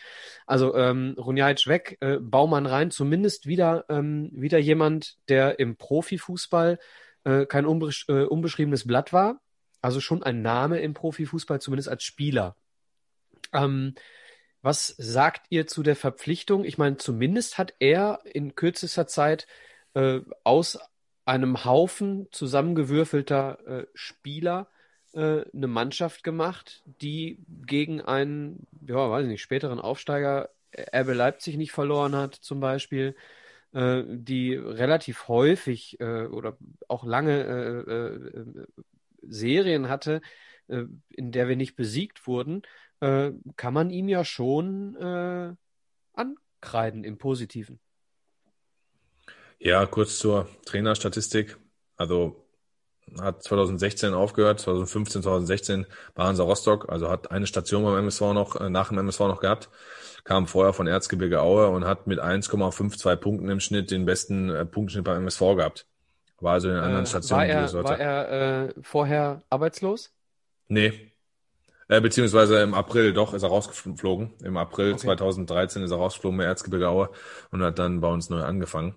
Also 0.47 0.75
ähm, 0.75 1.15
Runjajic 1.17 1.69
weg, 1.69 1.99
äh, 2.01 2.19
Baumann 2.19 2.67
rein, 2.67 2.91
zumindest 2.91 3.47
wieder, 3.47 3.85
ähm, 3.89 4.31
wieder 4.33 4.59
jemand, 4.59 5.19
der 5.29 5.61
im 5.61 5.77
Profifußball 5.77 6.81
äh, 7.23 7.47
kein 7.47 7.65
unbesch 7.65 8.07
äh, 8.09 8.25
unbeschriebenes 8.25 8.87
Blatt 8.87 9.13
war. 9.13 9.41
Also 9.81 10.01
schon 10.01 10.25
ein 10.25 10.43
Name 10.43 10.81
im 10.81 10.95
Profifußball, 10.95 11.61
zumindest 11.61 11.89
als 11.89 12.03
Spieler. 12.03 12.57
Ähm, 13.53 13.95
was 14.63 14.89
sagt 14.99 15.47
ihr 15.51 15.67
zu 15.67 15.83
der 15.83 15.97
Verpflichtung? 15.97 16.65
Ich 16.65 16.79
meine, 16.79 16.97
zumindest 16.97 17.59
hat 17.59 17.75
er 17.79 18.21
in 18.25 18.55
kürzester 18.57 19.07
Zeit 19.07 19.47
äh, 19.95 20.21
aus 20.45 20.79
einem 21.25 21.65
Haufen 21.65 22.29
zusammengewürfelter 22.33 23.59
äh, 23.67 23.87
Spieler 23.95 24.69
äh, 25.13 25.43
eine 25.55 25.67
Mannschaft 25.67 26.25
gemacht, 26.25 26.83
die 26.85 27.39
gegen 27.67 28.01
einen, 28.01 28.67
ja, 28.87 29.11
weiß 29.11 29.25
ich 29.25 29.31
nicht, 29.31 29.43
späteren 29.43 29.81
Aufsteiger 29.81 30.51
Erbe 30.73 31.15
Leipzig 31.15 31.57
nicht 31.57 31.73
verloren 31.73 32.15
hat, 32.17 32.35
zum 32.35 32.61
Beispiel, 32.61 33.17
äh, 33.73 34.03
die 34.07 34.55
relativ 34.55 35.29
häufig 35.29 36.01
äh, 36.01 36.27
oder 36.27 36.57
auch 36.89 37.05
lange 37.05 37.85
äh, 37.87 37.93
äh, 37.93 38.67
Serien 39.23 39.89
hatte, 39.89 40.21
in 40.69 41.31
der 41.31 41.49
wir 41.49 41.55
nicht 41.55 41.77
besiegt 41.77 42.27
wurden 42.27 42.63
äh, 43.01 43.33
kann 43.57 43.75
man 43.75 43.91
ihm 43.91 44.09
ja 44.09 44.25
schon 44.25 44.97
äh, 44.97 45.55
ankreiden 46.15 47.05
im 47.05 47.19
Positiven. 47.19 47.79
Ja, 49.59 49.87
kurz 49.87 50.19
zur 50.19 50.49
Trainerstatistik. 50.65 51.57
Also 51.97 52.47
hat 53.21 53.43
2016 53.43 54.15
aufgehört, 54.15 54.61
2015, 54.61 55.23
2016 55.23 55.87
bei 56.15 56.25
Hansa 56.25 56.43
Rostock, 56.43 56.91
also 56.91 57.09
hat 57.09 57.31
eine 57.31 57.47
Station 57.47 57.85
beim 57.85 57.97
MSV 57.99 58.21
noch, 58.33 58.61
äh, 58.61 58.69
nach 58.69 58.89
dem 58.89 58.99
MSV 58.99 59.21
noch 59.21 59.41
gehabt, 59.41 59.71
kam 60.25 60.47
vorher 60.47 60.73
von 60.73 60.87
Erzgebirge 60.87 61.41
Aue 61.41 61.69
und 61.69 61.85
hat 61.85 62.07
mit 62.07 62.19
1,52 62.19 63.17
Punkten 63.17 63.49
im 63.49 63.61
Schnitt 63.61 63.91
den 63.91 64.05
besten 64.05 64.51
äh, 64.51 64.67
Punktenschnitt 64.67 65.05
beim 65.05 65.19
MSV 65.19 65.41
gehabt. 65.57 65.87
War 66.41 66.55
also 66.55 66.69
in 66.69 66.75
den 66.75 66.83
anderen 66.83 67.05
äh, 67.05 67.09
Stationen. 67.09 67.49
War 67.49 67.49
er, 67.49 67.85
war 67.85 67.99
er 67.99 68.69
äh, 68.69 68.75
vorher 68.83 69.43
arbeitslos? 69.49 70.13
Nee, 70.69 71.13
äh, 71.89 72.01
beziehungsweise 72.01 72.61
im 72.61 72.75
April, 72.75 73.13
doch, 73.13 73.35
ist 73.35 73.43
er 73.43 73.49
rausgeflogen. 73.49 74.35
Im 74.43 74.57
April 74.57 74.93
okay. 74.93 75.03
2013 75.03 75.83
ist 75.83 75.91
er 75.91 75.99
rausgeflogen 75.99 76.39
bei 76.39 76.45
Erzgebirge 76.45 76.89
Aue 76.89 77.11
und 77.51 77.63
hat 77.63 77.79
dann 77.79 78.01
bei 78.01 78.09
uns 78.09 78.31
neu 78.31 78.43
angefangen. 78.43 78.95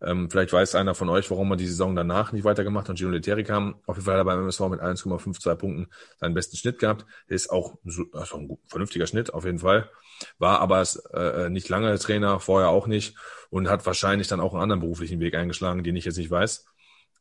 Ähm, 0.00 0.30
vielleicht 0.30 0.52
weiß 0.52 0.74
einer 0.74 0.94
von 0.94 1.08
euch, 1.08 1.30
warum 1.30 1.50
er 1.50 1.56
die 1.56 1.66
Saison 1.66 1.96
danach 1.96 2.32
nicht 2.32 2.44
weitergemacht 2.44 2.88
hat. 2.88 2.98
Gino 2.98 3.10
Leteri 3.10 3.44
kam. 3.44 3.76
Auf 3.86 3.96
jeden 3.96 4.04
Fall 4.04 4.14
hat 4.14 4.20
er 4.20 4.24
beim 4.24 4.40
MSV 4.40 4.60
mit 4.68 4.80
1,52 4.80 5.54
Punkten 5.56 5.88
seinen 6.18 6.34
besten 6.34 6.56
Schnitt 6.56 6.78
gehabt. 6.78 7.04
ist 7.26 7.50
auch 7.50 7.74
also 8.12 8.38
ein 8.38 8.58
vernünftiger 8.66 9.06
Schnitt, 9.06 9.34
auf 9.34 9.44
jeden 9.44 9.58
Fall. 9.58 9.90
War 10.38 10.60
aber 10.60 10.84
äh, 11.12 11.48
nicht 11.48 11.68
lange 11.68 11.96
Trainer, 11.98 12.40
vorher 12.40 12.68
auch 12.70 12.86
nicht 12.86 13.16
und 13.50 13.68
hat 13.68 13.86
wahrscheinlich 13.86 14.28
dann 14.28 14.40
auch 14.40 14.52
einen 14.52 14.62
anderen 14.62 14.80
beruflichen 14.80 15.20
Weg 15.20 15.34
eingeschlagen, 15.34 15.82
den 15.84 15.96
ich 15.96 16.04
jetzt 16.04 16.18
nicht 16.18 16.30
weiß. 16.30 16.66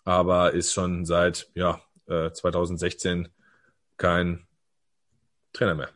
Aber 0.03 0.53
ist 0.53 0.73
schon 0.73 1.05
seit 1.05 1.49
ja, 1.53 1.81
äh, 2.07 2.31
2016 2.31 3.29
kein 3.97 4.47
Trainer 5.58 5.76
mehr. 5.76 5.90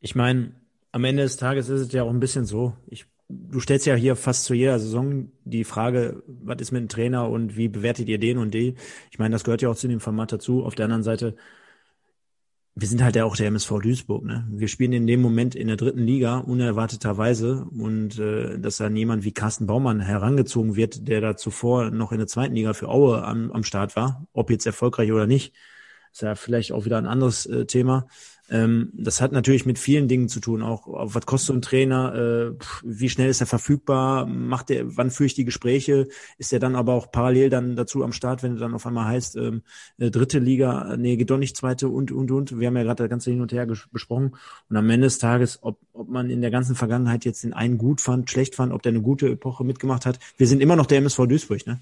Ich 0.00 0.14
meine, 0.14 0.52
am 0.92 1.04
Ende 1.04 1.22
des 1.22 1.36
Tages 1.36 1.68
ist 1.68 1.80
es 1.80 1.92
ja 1.92 2.02
auch 2.02 2.10
ein 2.10 2.20
bisschen 2.20 2.44
so. 2.44 2.76
Ich, 2.86 3.06
du 3.28 3.60
stellst 3.60 3.86
ja 3.86 3.94
hier 3.94 4.16
fast 4.16 4.44
zu 4.44 4.54
jeder 4.54 4.78
Saison 4.78 5.32
die 5.44 5.64
Frage, 5.64 6.22
was 6.26 6.60
ist 6.60 6.72
mit 6.72 6.82
dem 6.82 6.88
Trainer 6.88 7.28
und 7.28 7.56
wie 7.56 7.68
bewertet 7.68 8.08
ihr 8.08 8.18
den 8.18 8.38
und 8.38 8.52
die? 8.52 8.74
Ich 9.10 9.18
meine, 9.18 9.32
das 9.32 9.44
gehört 9.44 9.62
ja 9.62 9.70
auch 9.70 9.76
zu 9.76 9.88
dem 9.88 10.00
Format 10.00 10.32
dazu. 10.32 10.64
Auf 10.64 10.74
der 10.74 10.84
anderen 10.84 11.02
Seite, 11.02 11.34
wir 12.74 12.88
sind 12.88 13.02
halt 13.02 13.16
ja 13.16 13.24
auch 13.24 13.36
der 13.36 13.48
MSV 13.48 13.80
Duisburg. 13.82 14.24
Ne? 14.24 14.46
Wir 14.50 14.68
spielen 14.68 14.92
in 14.92 15.06
dem 15.06 15.20
Moment 15.20 15.54
in 15.54 15.68
der 15.68 15.76
dritten 15.76 16.04
Liga 16.04 16.38
unerwarteterweise 16.38 17.66
und 17.70 18.18
äh, 18.18 18.58
dass 18.58 18.78
dann 18.78 18.96
jemand 18.96 19.24
wie 19.24 19.32
Carsten 19.32 19.66
Baumann 19.66 20.00
herangezogen 20.00 20.76
wird, 20.76 21.06
der 21.08 21.20
da 21.20 21.36
zuvor 21.36 21.90
noch 21.90 22.12
in 22.12 22.18
der 22.18 22.26
zweiten 22.26 22.54
Liga 22.54 22.72
für 22.72 22.88
Aue 22.88 23.24
am, 23.24 23.50
am 23.52 23.64
Start 23.64 23.96
war, 23.96 24.26
ob 24.32 24.50
jetzt 24.50 24.66
erfolgreich 24.66 25.12
oder 25.12 25.26
nicht, 25.26 25.54
ist 26.12 26.22
ja 26.22 26.34
vielleicht 26.34 26.72
auch 26.72 26.84
wieder 26.84 26.98
ein 26.98 27.06
anderes 27.06 27.46
äh, 27.46 27.66
Thema. 27.66 28.06
Ähm, 28.50 28.90
das 28.92 29.20
hat 29.20 29.32
natürlich 29.32 29.66
mit 29.66 29.78
vielen 29.78 30.08
Dingen 30.08 30.28
zu 30.28 30.40
tun. 30.40 30.62
Auch 30.62 30.86
was 30.86 31.26
kostet 31.26 31.46
so 31.46 31.52
ein 31.54 31.62
Trainer? 31.62 32.14
Äh, 32.14 32.64
wie 32.82 33.08
schnell 33.08 33.30
ist 33.30 33.40
er 33.40 33.46
verfügbar? 33.46 34.26
Macht 34.26 34.70
er, 34.70 34.96
wann 34.96 35.10
führe 35.10 35.26
ich 35.26 35.34
die 35.34 35.44
Gespräche? 35.44 36.08
Ist 36.38 36.52
er 36.52 36.58
dann 36.58 36.76
aber 36.76 36.94
auch 36.94 37.10
parallel 37.12 37.50
dann 37.50 37.76
dazu 37.76 38.02
am 38.02 38.12
Start, 38.12 38.42
wenn 38.42 38.54
es 38.54 38.60
dann 38.60 38.74
auf 38.74 38.86
einmal 38.86 39.06
heißt, 39.06 39.36
ähm, 39.36 39.62
äh, 39.98 40.10
dritte 40.10 40.38
Liga, 40.38 40.96
nee, 40.96 41.16
geht 41.16 41.30
doch 41.30 41.38
nicht 41.38 41.56
zweite 41.56 41.88
und 41.88 42.12
und 42.12 42.30
und. 42.30 42.58
Wir 42.58 42.66
haben 42.66 42.76
ja 42.76 42.82
gerade 42.82 43.04
das 43.04 43.10
ganze 43.10 43.30
hin 43.30 43.40
und 43.40 43.52
her 43.52 43.66
besprochen. 43.66 44.36
Und 44.68 44.76
am 44.76 44.90
Ende 44.90 45.06
des 45.06 45.18
Tages, 45.18 45.60
ob, 45.62 45.78
ob 45.92 46.08
man 46.08 46.28
in 46.28 46.40
der 46.40 46.50
ganzen 46.50 46.74
Vergangenheit 46.74 47.24
jetzt 47.24 47.44
den 47.44 47.52
einen 47.52 47.78
gut 47.78 48.00
fand, 48.00 48.30
schlecht 48.30 48.54
fand, 48.54 48.72
ob 48.72 48.82
der 48.82 48.90
eine 48.90 49.02
gute 49.02 49.28
Epoche 49.28 49.64
mitgemacht 49.64 50.04
hat. 50.04 50.18
Wir 50.36 50.46
sind 50.46 50.60
immer 50.60 50.76
noch 50.76 50.86
der 50.86 50.98
MSV 50.98 51.26
Duisburg, 51.26 51.66
ne? 51.66 51.80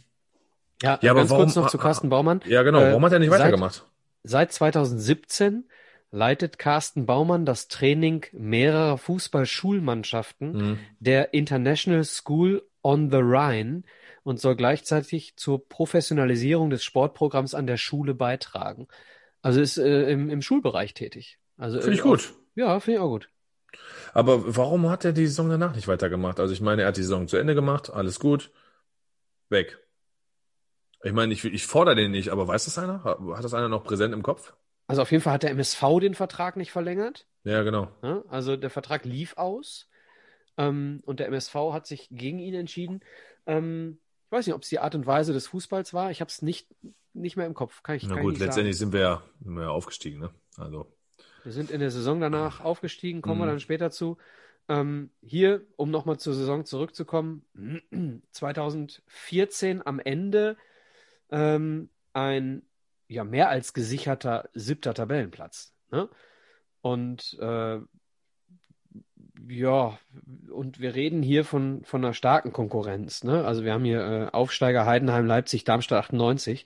Ja, 0.83 0.99
ja 1.03 1.15
ganz 1.15 1.31
warum, 1.31 1.45
kurz 1.45 1.57
noch 1.57 1.69
zu 1.69 1.79
Carsten 1.79 2.09
Baumann. 2.09 2.41
Ja, 2.47 2.63
genau. 2.63 2.81
Warum 2.81 3.05
hat 3.05 3.13
er 3.13 3.19
nicht 3.19 3.31
weitergemacht? 3.31 3.87
Seit 4.23 4.53
2017 4.53 5.65
leitet 6.11 6.59
Carsten 6.59 7.07
Baumann 7.07 7.47
das 7.47 7.69
Training 7.69 8.27
mehrerer 8.33 8.99
Fußballschulmannschaften 8.99 10.53
mhm. 10.53 10.79
der 10.99 11.35
International 11.35 12.05
School 12.05 12.63
on 12.83 13.11
the 13.11 13.19
Rhine 13.21 13.83
und 14.23 14.41
soll 14.41 14.57
gleichzeitig 14.57 15.37
zur 15.37 15.69
Professionalisierung 15.69 16.71
des 16.71 16.85
Sportprogramms 16.85 17.55
an 17.55 17.67
der 17.67 17.77
Schule 17.77 18.15
beitragen. 18.15 18.89
Also 19.43 19.61
ist 19.61 19.79
äh, 19.79 20.11
im, 20.11 20.31
im 20.31 20.43
Schulbereich 20.43 20.95
tätig. 20.95 21.39
Also 21.57 21.81
finde 21.81 21.97
ich 21.97 22.03
gut. 22.03 22.35
Ja, 22.55 22.81
finde 22.81 22.99
ich 22.99 23.03
auch 23.03 23.09
gut. 23.09 23.29
Aber 24.13 24.57
warum 24.57 24.89
hat 24.89 25.05
er 25.05 25.13
die 25.13 25.27
Saison 25.27 25.49
danach 25.49 25.75
nicht 25.75 25.89
weitergemacht? 25.89 26.41
Also 26.41 26.53
ich 26.53 26.61
meine, 26.61 26.83
er 26.83 26.89
hat 26.89 26.97
die 26.97 27.03
Saison 27.03 27.29
zu 27.29 27.37
Ende 27.37 27.55
gemacht, 27.55 27.91
alles 27.91 28.19
gut, 28.19 28.51
weg. 29.49 29.79
Ich 31.03 31.13
meine, 31.13 31.33
ich, 31.33 31.45
ich 31.45 31.67
fordere 31.67 31.95
den 31.95 32.11
nicht, 32.11 32.31
aber 32.31 32.49
weiß 32.49 32.65
das 32.65 32.77
einer? 32.77 33.05
Hat 33.05 33.45
das 33.45 33.55
einer 33.55 33.69
noch 33.69 33.85
präsent 33.85 34.13
im 34.13 34.23
Kopf? 34.23 34.53
Also 34.91 35.03
auf 35.03 35.11
jeden 35.13 35.23
Fall 35.23 35.35
hat 35.35 35.43
der 35.45 35.51
MSV 35.51 35.83
den 36.01 36.15
Vertrag 36.15 36.57
nicht 36.57 36.73
verlängert. 36.73 37.27
Ja, 37.45 37.63
genau. 37.63 37.89
Ja, 38.03 38.23
also 38.29 38.57
der 38.57 38.71
Vertrag 38.71 39.05
lief 39.05 39.37
aus 39.37 39.89
ähm, 40.59 41.01
und 41.05 41.21
der 41.21 41.29
MSV 41.29 41.55
hat 41.73 41.87
sich 41.87 42.09
gegen 42.11 42.39
ihn 42.39 42.55
entschieden. 42.55 43.01
Ähm, 43.47 43.99
ich 44.27 44.33
weiß 44.33 44.47
nicht, 44.47 44.55
ob 44.55 44.63
es 44.63 44.69
die 44.69 44.79
Art 44.79 44.95
und 44.95 45.07
Weise 45.07 45.33
des 45.33 45.47
Fußballs 45.49 45.95
war. 45.95 46.11
Ich 46.11 46.21
habe 46.21 46.29
es 46.29 46.43
nicht, 46.43 46.69
nicht 47.15 47.37
mehr 47.37 47.47
im 47.47 47.55
Kopf. 47.55 47.83
Kann 47.83 47.97
ich, 47.97 48.05
Na 48.05 48.15
kann 48.15 48.25
gut, 48.25 48.35
ich 48.35 48.41
letztendlich 48.41 48.79
sind 48.79 48.93
wir, 48.93 49.01
ja, 49.01 49.23
sind 49.43 49.55
wir 49.55 49.63
ja 49.63 49.71
aufgestiegen. 49.71 50.21
Ne? 50.21 50.31
Also. 50.57 50.93
Wir 51.45 51.53
sind 51.53 51.71
in 51.71 51.81
der 51.81 51.91
Saison 51.91 52.21
danach 52.21 52.61
aufgestiegen, 52.61 53.23
kommen 53.23 53.37
mhm. 53.37 53.45
wir 53.45 53.47
dann 53.47 53.61
später 53.61 53.91
zu. 53.91 54.19
Ähm, 54.69 55.11
hier, 55.23 55.63
um 55.77 55.91
nochmal 55.91 56.19
zur 56.19 56.35
Saison 56.35 56.65
zurückzukommen, 56.65 57.45
2014 58.33 59.85
am 59.85 59.99
Ende 59.99 60.57
ähm, 61.31 61.89
ein 62.13 62.63
ja 63.11 63.25
mehr 63.25 63.49
als 63.49 63.75
gesicherter 63.75 64.49
siebter 64.55 64.95
Tabellenplatz. 64.95 65.75
Ne? 65.91 66.09
Und 66.81 67.37
äh, 67.41 67.79
ja, 69.49 69.99
und 70.51 70.81
wir 70.81 70.95
reden 70.95 71.23
hier 71.23 71.45
von, 71.45 71.83
von 71.85 72.05
einer 72.05 72.15
starken 72.15 72.53
Konkurrenz. 72.53 73.25
Ne? 73.25 73.45
Also 73.45 73.65
wir 73.65 73.73
haben 73.73 73.85
hier 73.85 74.01
äh, 74.01 74.27
Aufsteiger 74.33 74.87
Heidenheim, 74.87 75.27
Leipzig, 75.27 75.65
Darmstadt 75.65 76.05
98. 76.05 76.65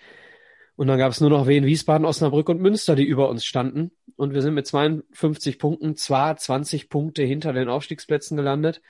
Und 0.77 0.89
dann 0.89 0.99
gab 0.99 1.13
es 1.13 1.21
nur 1.21 1.31
noch 1.31 1.47
Wien, 1.47 1.65
Wiesbaden, 1.65 2.05
Osnabrück 2.05 2.49
und 2.49 2.61
Münster, 2.61 2.95
die 2.95 3.05
über 3.05 3.29
uns 3.29 3.45
standen. 3.45 3.93
Und 4.17 4.35
wir 4.35 4.43
sind 4.43 4.55
mit 4.55 4.67
52 4.67 5.59
Punkten 5.59 5.97
zwar 5.97 6.37
20 6.37 6.89
Punkte 6.89 7.23
hinter 7.23 7.53
den 7.53 7.69
Aufstiegsplätzen 7.69 8.37
gelandet 8.37 8.83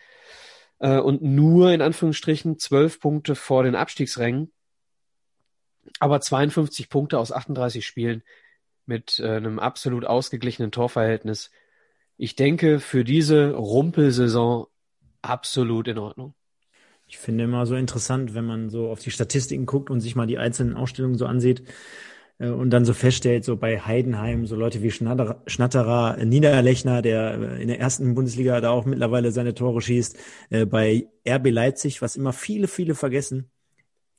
äh, 0.78 0.98
und 0.98 1.22
nur 1.22 1.72
in 1.72 1.82
Anführungsstrichen 1.82 2.58
12 2.58 3.00
Punkte 3.00 3.34
vor 3.34 3.62
den 3.62 3.76
Abstiegsrängen. 3.76 4.50
Aber 6.00 6.20
52 6.20 6.88
Punkte 6.88 7.18
aus 7.18 7.32
38 7.32 7.86
Spielen 7.86 8.22
mit 8.86 9.18
äh, 9.18 9.36
einem 9.36 9.58
absolut 9.58 10.04
ausgeglichenen 10.04 10.70
Torverhältnis. 10.70 11.50
Ich 12.16 12.36
denke, 12.36 12.80
für 12.80 13.04
diese 13.04 13.52
Rumpelsaison 13.52 14.66
absolut 15.22 15.88
in 15.88 15.98
Ordnung. 15.98 16.34
Ich 17.06 17.18
finde 17.18 17.44
immer 17.44 17.66
so 17.66 17.74
interessant, 17.74 18.34
wenn 18.34 18.44
man 18.44 18.70
so 18.70 18.90
auf 18.90 19.00
die 19.00 19.10
Statistiken 19.10 19.66
guckt 19.66 19.90
und 19.90 20.00
sich 20.00 20.16
mal 20.16 20.26
die 20.26 20.38
einzelnen 20.38 20.76
Ausstellungen 20.76 21.18
so 21.18 21.26
ansieht 21.26 21.64
äh, 22.38 22.48
und 22.48 22.70
dann 22.70 22.84
so 22.84 22.94
feststellt, 22.94 23.44
so 23.44 23.56
bei 23.56 23.80
Heidenheim, 23.80 24.46
so 24.46 24.56
Leute 24.56 24.82
wie 24.82 24.90
Schnatterer, 24.90 25.42
Schnatterer 25.46 26.16
Niederlechner, 26.24 27.02
der 27.02 27.34
äh, 27.34 27.62
in 27.62 27.68
der 27.68 27.80
ersten 27.80 28.14
Bundesliga 28.14 28.60
da 28.60 28.70
auch 28.70 28.84
mittlerweile 28.84 29.32
seine 29.32 29.54
Tore 29.54 29.80
schießt, 29.80 30.18
äh, 30.50 30.66
bei 30.66 31.08
RB 31.28 31.50
Leipzig, 31.50 32.02
was 32.02 32.16
immer 32.16 32.32
viele, 32.32 32.68
viele 32.68 32.94
vergessen, 32.94 33.50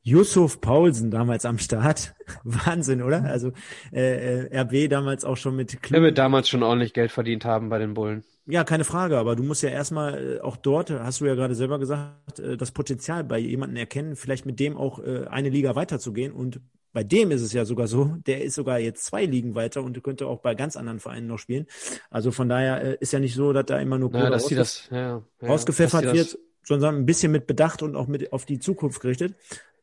Yusuf 0.06 0.62
Paulsen 0.62 1.10
damals 1.10 1.46
am 1.46 1.58
Start. 1.58 2.14
Wahnsinn, 2.44 3.02
oder? 3.02 3.24
Also 3.24 3.54
äh, 3.92 4.46
äh 4.50 4.60
RB 4.62 4.88
damals 4.88 5.26
auch 5.26 5.36
schon 5.36 5.56
mit 5.56 5.82
Klub. 5.82 5.98
Er 5.98 6.04
wird 6.04 6.20
damals 6.20 6.48
schon 6.48 6.62
ordentlich 6.62 6.94
Geld 6.94 7.12
verdient 7.12 7.44
haben 7.44 7.70
bei 7.70 7.80
den 7.80 7.96
Bullen. 7.96 8.24
Ja, 8.46 8.64
keine 8.64 8.84
Frage, 8.84 9.18
aber 9.18 9.36
du 9.36 9.42
musst 9.42 9.64
ja 9.64 9.70
erstmal 9.70 10.36
äh, 10.38 10.40
auch 10.42 10.58
dort, 10.58 10.92
hast 10.92 11.22
du 11.22 11.26
ja 11.26 11.34
gerade 11.34 11.56
selber 11.56 11.80
gesagt, 11.80 12.38
äh, 12.38 12.56
das 12.56 12.72
Potenzial 12.72 13.24
bei 13.24 13.40
jemandem 13.40 13.78
erkennen, 13.78 14.16
vielleicht 14.16 14.46
mit 14.46 14.60
dem 14.60 14.78
auch 14.78 15.00
eine 15.00 15.50
Liga 15.50 15.76
weiterzugehen. 15.76 16.32
Und 16.32 16.62
bei 16.94 17.04
dem 17.04 17.32
ist 17.32 17.42
es 17.42 17.52
ja 17.52 17.66
sogar 17.66 17.88
so, 17.88 18.16
der 18.28 18.44
ist 18.44 18.54
sogar 18.54 18.78
jetzt 18.78 19.06
zwei 19.06 19.26
Ligen 19.26 19.56
weiter 19.56 19.82
und 19.82 20.02
könnte 20.04 20.28
auch 20.28 20.40
bei 20.40 20.54
ganz 20.54 20.78
anderen 20.78 21.00
Vereinen 21.00 21.26
noch 21.26 21.40
spielen. 21.40 21.66
Also 22.12 22.32
von 22.32 22.48
daher 22.48 23.02
ist 23.02 23.12
ja 23.12 23.20
nicht 23.20 23.34
so, 23.34 23.54
dass 23.54 23.66
da 23.66 23.80
immer 23.80 23.98
nur 23.98 24.12
naja, 24.12 24.30
dass 24.30 24.48
das, 24.50 24.88
ja, 24.92 24.98
ja, 25.42 25.48
rausgepfeffert 25.48 26.14
wird, 26.14 26.38
sondern 26.64 26.96
ein 26.96 27.06
bisschen 27.06 27.32
mit 27.32 27.48
Bedacht 27.48 27.82
und 27.82 27.96
auch 27.96 28.08
mit 28.08 28.32
auf 28.34 28.46
die 28.46 28.60
Zukunft 28.60 29.02
gerichtet. 29.02 29.36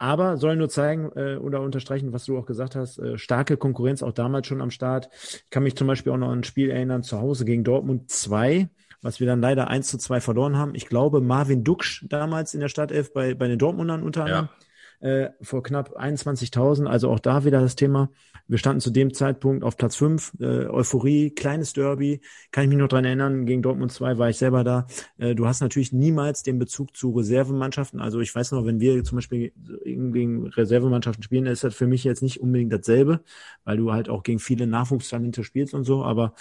Aber 0.02 0.36
soll 0.36 0.56
nur 0.56 0.68
zeigen 0.68 1.12
äh, 1.14 1.36
oder 1.36 1.60
unterstreichen, 1.60 2.12
was 2.12 2.24
du 2.24 2.36
auch 2.36 2.44
gesagt 2.44 2.74
hast, 2.74 2.98
äh, 2.98 3.16
starke 3.18 3.56
Konkurrenz 3.56 4.02
auch 4.02 4.10
damals 4.10 4.48
schon 4.48 4.60
am 4.60 4.72
Start. 4.72 5.08
Ich 5.12 5.48
kann 5.48 5.62
mich 5.62 5.76
zum 5.76 5.86
Beispiel 5.86 6.10
auch 6.10 6.16
noch 6.16 6.30
an 6.30 6.40
ein 6.40 6.44
Spiel 6.44 6.70
erinnern, 6.70 7.04
zu 7.04 7.20
Hause 7.20 7.44
gegen 7.44 7.62
Dortmund 7.62 8.10
2, 8.10 8.68
was 9.00 9.20
wir 9.20 9.28
dann 9.28 9.40
leider 9.40 9.68
1 9.68 9.86
zu 9.86 9.98
2 9.98 10.20
verloren 10.20 10.58
haben. 10.58 10.74
Ich 10.74 10.88
glaube, 10.88 11.20
Marvin 11.20 11.62
Duksch 11.62 12.04
damals 12.08 12.52
in 12.52 12.58
der 12.58 12.68
Startelf 12.68 13.12
bei, 13.12 13.34
bei 13.34 13.46
den 13.46 13.60
Dortmundern 13.60 14.02
unter 14.02 14.24
anderem. 14.24 14.46
Ja 14.46 14.66
äh, 15.02 15.30
vor 15.40 15.62
knapp 15.62 15.96
21.000. 15.98 16.86
Also 16.86 17.10
auch 17.10 17.18
da 17.18 17.44
wieder 17.44 17.60
das 17.60 17.74
Thema. 17.74 18.08
Wir 18.52 18.58
standen 18.58 18.82
zu 18.82 18.90
dem 18.90 19.14
Zeitpunkt 19.14 19.64
auf 19.64 19.78
Platz 19.78 19.96
5, 19.96 20.34
äh, 20.38 20.66
Euphorie, 20.66 21.30
kleines 21.30 21.72
Derby. 21.72 22.20
Kann 22.50 22.64
ich 22.64 22.68
mich 22.68 22.76
noch 22.76 22.88
dran 22.88 23.06
erinnern, 23.06 23.46
gegen 23.46 23.62
Dortmund 23.62 23.90
2 23.90 24.18
war 24.18 24.28
ich 24.28 24.36
selber 24.36 24.62
da. 24.62 24.86
Äh, 25.16 25.34
du 25.34 25.46
hast 25.46 25.62
natürlich 25.62 25.94
niemals 25.94 26.42
den 26.42 26.58
Bezug 26.58 26.94
zu 26.94 27.12
Reservemannschaften. 27.12 27.98
Also 27.98 28.20
ich 28.20 28.34
weiß 28.34 28.52
noch, 28.52 28.66
wenn 28.66 28.78
wir 28.78 29.04
zum 29.04 29.16
Beispiel 29.16 29.54
gegen 29.86 30.48
Reservemannschaften 30.48 31.22
spielen, 31.22 31.46
ist 31.46 31.64
das 31.64 31.74
für 31.74 31.86
mich 31.86 32.04
jetzt 32.04 32.20
nicht 32.20 32.42
unbedingt 32.42 32.70
dasselbe, 32.70 33.24
weil 33.64 33.78
du 33.78 33.90
halt 33.90 34.10
auch 34.10 34.22
gegen 34.22 34.38
viele 34.38 34.66
Nachwuchstalente 34.66 35.44
spielst 35.44 35.72
und 35.72 35.84
so, 35.84 36.04
aber 36.04 36.34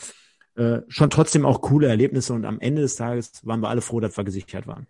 äh, 0.56 0.80
schon 0.90 1.12
trotzdem 1.12 1.46
auch 1.46 1.62
coole 1.62 1.88
Erlebnisse 1.88 2.34
und 2.34 2.44
am 2.44 2.60
Ende 2.60 2.82
des 2.82 2.98
Tages 2.98 3.40
waren 3.48 3.62
wir 3.62 3.70
alle 3.70 3.80
froh, 3.80 4.02
dass 4.02 4.18
wir 4.18 4.26
gesichert 4.26 4.68
waren. 4.68 4.86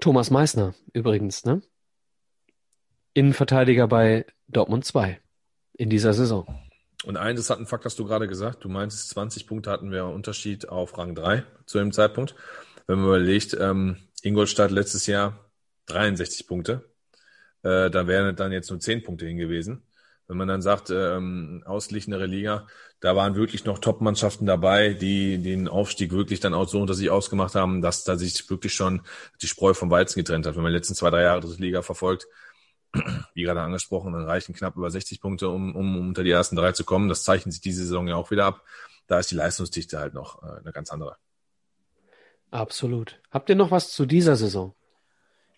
Thomas 0.00 0.30
Meissner 0.30 0.74
übrigens, 0.92 1.46
ne? 1.46 1.62
Innenverteidiger 3.14 3.88
bei 3.88 4.26
Dortmund 4.48 4.84
2 4.84 5.18
in 5.76 5.90
dieser 5.90 6.12
Saison. 6.12 6.46
Und 7.04 7.16
einen 7.16 7.30
interessanten 7.30 7.66
Fakt 7.66 7.84
hast 7.84 7.98
du 7.98 8.04
gerade 8.04 8.26
gesagt. 8.26 8.64
Du 8.64 8.68
meintest, 8.68 9.10
20 9.10 9.46
Punkte 9.46 9.70
hatten 9.70 9.90
wir 9.90 10.06
Unterschied 10.06 10.68
auf 10.68 10.96
Rang 10.98 11.14
3 11.14 11.44
zu 11.66 11.78
dem 11.78 11.92
Zeitpunkt. 11.92 12.34
Wenn 12.86 12.98
man 12.98 13.06
überlegt, 13.06 13.56
ähm, 13.60 13.96
Ingolstadt 14.22 14.70
letztes 14.70 15.06
Jahr 15.06 15.38
63 15.86 16.46
Punkte, 16.46 16.88
äh, 17.62 17.90
da 17.90 18.06
wären 18.06 18.34
dann 18.34 18.52
jetzt 18.52 18.70
nur 18.70 18.80
10 18.80 19.02
Punkte 19.02 19.26
hin 19.26 19.36
gewesen. 19.36 19.82
Wenn 20.28 20.38
man 20.38 20.48
dann 20.48 20.62
sagt, 20.62 20.90
ähm, 20.90 21.62
ausgeglichenere 21.66 22.26
Liga, 22.26 22.66
da 22.98 23.14
waren 23.14 23.36
wirklich 23.36 23.64
noch 23.64 23.78
Top-Mannschaften 23.78 24.46
dabei, 24.46 24.94
die 24.94 25.38
den 25.38 25.68
Aufstieg 25.68 26.10
wirklich 26.10 26.40
dann 26.40 26.54
auch 26.54 26.68
so 26.68 26.80
unter 26.80 26.94
sich 26.94 27.10
ausgemacht 27.10 27.54
haben, 27.54 27.82
dass 27.82 28.02
da 28.02 28.16
sich 28.16 28.50
wirklich 28.50 28.74
schon 28.74 29.02
die 29.40 29.46
Spreu 29.46 29.74
vom 29.74 29.90
Weizen 29.90 30.18
getrennt 30.18 30.46
hat. 30.46 30.56
Wenn 30.56 30.62
man 30.62 30.72
die 30.72 30.78
letzten 30.78 30.94
zwei, 30.94 31.10
drei 31.10 31.22
Jahre 31.22 31.40
die 31.46 31.62
Liga 31.62 31.82
verfolgt, 31.82 32.26
wie 33.34 33.42
gerade 33.42 33.60
angesprochen, 33.60 34.12
dann 34.12 34.24
reichen 34.24 34.54
knapp 34.54 34.76
über 34.76 34.90
60 34.90 35.20
Punkte, 35.20 35.48
um, 35.48 35.74
um, 35.74 35.96
um 35.96 36.08
unter 36.08 36.24
die 36.24 36.30
ersten 36.30 36.56
drei 36.56 36.72
zu 36.72 36.84
kommen. 36.84 37.08
Das 37.08 37.24
zeichnet 37.24 37.52
sich 37.52 37.62
diese 37.62 37.82
Saison 37.82 38.08
ja 38.08 38.16
auch 38.16 38.30
wieder 38.30 38.44
ab. 38.44 38.62
Da 39.06 39.18
ist 39.18 39.30
die 39.30 39.34
Leistungsdichte 39.36 39.98
halt 39.98 40.14
noch 40.14 40.42
äh, 40.42 40.60
eine 40.60 40.72
ganz 40.72 40.90
andere. 40.90 41.16
Absolut. 42.50 43.20
Habt 43.30 43.48
ihr 43.50 43.56
noch 43.56 43.70
was 43.70 43.90
zu 43.90 44.06
dieser 44.06 44.36
Saison? 44.36 44.74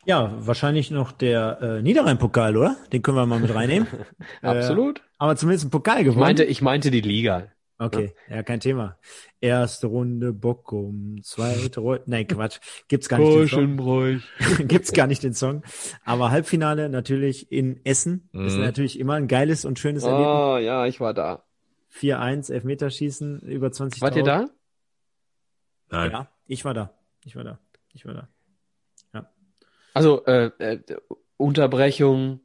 Ja, 0.04 0.32
wahrscheinlich 0.38 0.90
noch 0.90 1.12
der 1.12 1.58
äh, 1.60 1.82
Niederrhein-Pokal, 1.82 2.56
oder? 2.56 2.76
Den 2.92 3.02
können 3.02 3.16
wir 3.16 3.26
mal 3.26 3.40
mit 3.40 3.54
reinnehmen. 3.54 3.86
Absolut. 4.42 4.98
Äh, 4.98 5.02
aber 5.18 5.36
zumindest 5.36 5.66
ein 5.66 5.70
Pokal 5.70 5.98
Ich 5.98 6.04
gewonnen. 6.04 6.20
meinte, 6.20 6.44
ich 6.44 6.62
meinte 6.62 6.90
die 6.90 7.00
Liga. 7.00 7.48
Okay, 7.78 8.14
ja, 8.28 8.42
kein 8.42 8.60
Thema. 8.60 8.98
Erste 9.40 9.86
Runde 9.86 10.32
Bockum, 10.32 11.22
zweite 11.22 11.80
Runde, 11.80 12.02
nein, 12.06 12.26
Quatsch, 12.28 12.58
gibt's 12.88 13.08
gar 13.08 13.18
nicht 13.18 13.52
den 13.52 13.78
Song. 13.78 14.22
Gibt's 14.68 14.92
gar 14.92 15.06
nicht 15.06 15.22
den 15.22 15.34
Song. 15.34 15.62
Aber 16.04 16.30
Halbfinale 16.30 16.88
natürlich 16.88 17.50
in 17.52 17.80
Essen 17.84 18.28
ist 18.32 18.54
Mhm. 18.56 18.60
natürlich 18.62 18.98
immer 18.98 19.14
ein 19.14 19.28
geiles 19.28 19.64
und 19.64 19.78
schönes 19.78 20.02
Erlebnis. 20.04 20.26
Oh, 20.28 20.56
ja, 20.58 20.86
ich 20.86 21.00
war 21.00 21.14
da. 21.14 21.44
4-1, 21.90 22.50
Elfmeterschießen, 22.52 23.40
über 23.42 23.72
20 23.72 24.02
Wart 24.02 24.16
ihr 24.16 24.22
da? 24.24 24.48
Nein. 25.90 26.10
Ja, 26.10 26.28
ich 26.46 26.64
war 26.64 26.74
da. 26.74 26.92
Ich 27.24 27.34
war 27.36 27.44
da. 27.44 27.58
Ich 27.94 28.04
war 28.04 28.14
da. 28.14 28.28
Also, 29.94 30.24
äh, 30.26 30.50
äh, 30.58 30.80
Unterbrechung, 31.38 32.40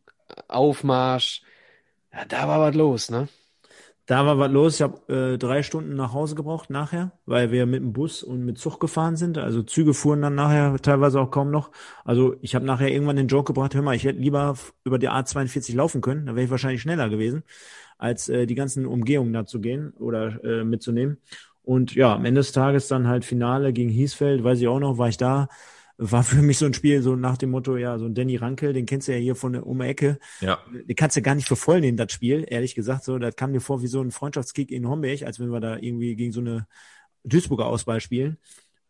Aufmarsch. 0.47 1.43
Ja, 2.11 2.25
da 2.25 2.47
war 2.47 2.59
was 2.61 2.73
los, 2.73 3.11
ne? 3.11 3.27
Da 4.05 4.25
war 4.25 4.37
was 4.37 4.51
los. 4.51 4.75
Ich 4.75 4.81
habe 4.81 5.33
äh, 5.33 5.37
drei 5.37 5.63
Stunden 5.63 5.95
nach 5.95 6.11
Hause 6.13 6.35
gebraucht 6.35 6.69
nachher, 6.69 7.13
weil 7.25 7.51
wir 7.51 7.65
mit 7.65 7.81
dem 7.81 7.93
Bus 7.93 8.21
und 8.21 8.43
mit 8.43 8.57
Zug 8.57 8.79
gefahren 8.81 9.15
sind. 9.15 9.37
Also 9.37 9.63
Züge 9.63 9.93
fuhren 9.93 10.21
dann 10.21 10.35
nachher 10.35 10.77
teilweise 10.81 11.21
auch 11.21 11.31
kaum 11.31 11.51
noch. 11.51 11.71
Also 12.03 12.35
ich 12.41 12.53
habe 12.53 12.65
nachher 12.65 12.91
irgendwann 12.91 13.15
den 13.15 13.29
Joke 13.29 13.53
gebracht, 13.53 13.73
hör 13.75 13.81
mal, 13.81 13.95
ich 13.95 14.03
hätte 14.03 14.19
lieber 14.19 14.55
über 14.83 14.99
die 14.99 15.09
A42 15.09 15.73
laufen 15.75 16.01
können, 16.01 16.25
da 16.25 16.35
wäre 16.35 16.43
ich 16.45 16.51
wahrscheinlich 16.51 16.81
schneller 16.81 17.07
gewesen, 17.09 17.43
als 17.97 18.27
äh, 18.27 18.45
die 18.45 18.55
ganzen 18.55 18.85
Umgehungen 18.85 19.31
da 19.31 19.45
zu 19.45 19.61
gehen 19.61 19.93
oder 19.99 20.43
äh, 20.43 20.65
mitzunehmen. 20.65 21.19
Und 21.63 21.95
ja, 21.95 22.13
am 22.15 22.25
Ende 22.25 22.41
des 22.41 22.51
Tages 22.51 22.89
dann 22.89 23.07
halt 23.07 23.23
Finale 23.23 23.71
gegen 23.71 23.89
Hiesfeld, 23.89 24.43
weiß 24.43 24.59
ich 24.59 24.67
auch 24.67 24.79
noch, 24.79 24.97
war 24.97 25.07
ich 25.07 25.17
da. 25.17 25.47
War 25.97 26.23
für 26.23 26.41
mich 26.41 26.57
so 26.57 26.65
ein 26.65 26.73
Spiel, 26.73 27.01
so 27.03 27.15
nach 27.15 27.37
dem 27.37 27.51
Motto, 27.51 27.77
ja, 27.77 27.99
so 27.99 28.05
ein 28.05 28.15
Danny 28.15 28.35
Rankel, 28.35 28.73
den 28.73 28.85
kennst 28.87 29.07
du 29.07 29.11
ja 29.11 29.17
hier 29.19 29.35
von 29.35 29.53
der 29.53 29.67
um 29.67 29.79
Ecke 29.81 30.17
Ja. 30.41 30.59
den 30.71 30.95
kannst 30.95 31.15
du 31.17 31.21
gar 31.21 31.35
nicht 31.35 31.47
für 31.47 31.55
voll 31.55 31.81
nehmen, 31.81 31.97
das 31.97 32.11
Spiel, 32.11 32.45
ehrlich 32.47 32.73
gesagt. 32.75 33.03
So, 33.03 33.19
das 33.19 33.35
kam 33.35 33.51
mir 33.51 33.61
vor 33.61 33.81
wie 33.83 33.87
so 33.87 34.01
ein 34.01 34.11
Freundschaftskick 34.11 34.71
in 34.71 34.87
Homberg, 34.87 35.21
als 35.23 35.39
wenn 35.39 35.51
wir 35.51 35.59
da 35.59 35.77
irgendwie 35.77 36.15
gegen 36.15 36.31
so 36.31 36.41
eine 36.41 36.67
Duisburger 37.23 37.67
Auswahl 37.67 38.01
spielen. 38.01 38.37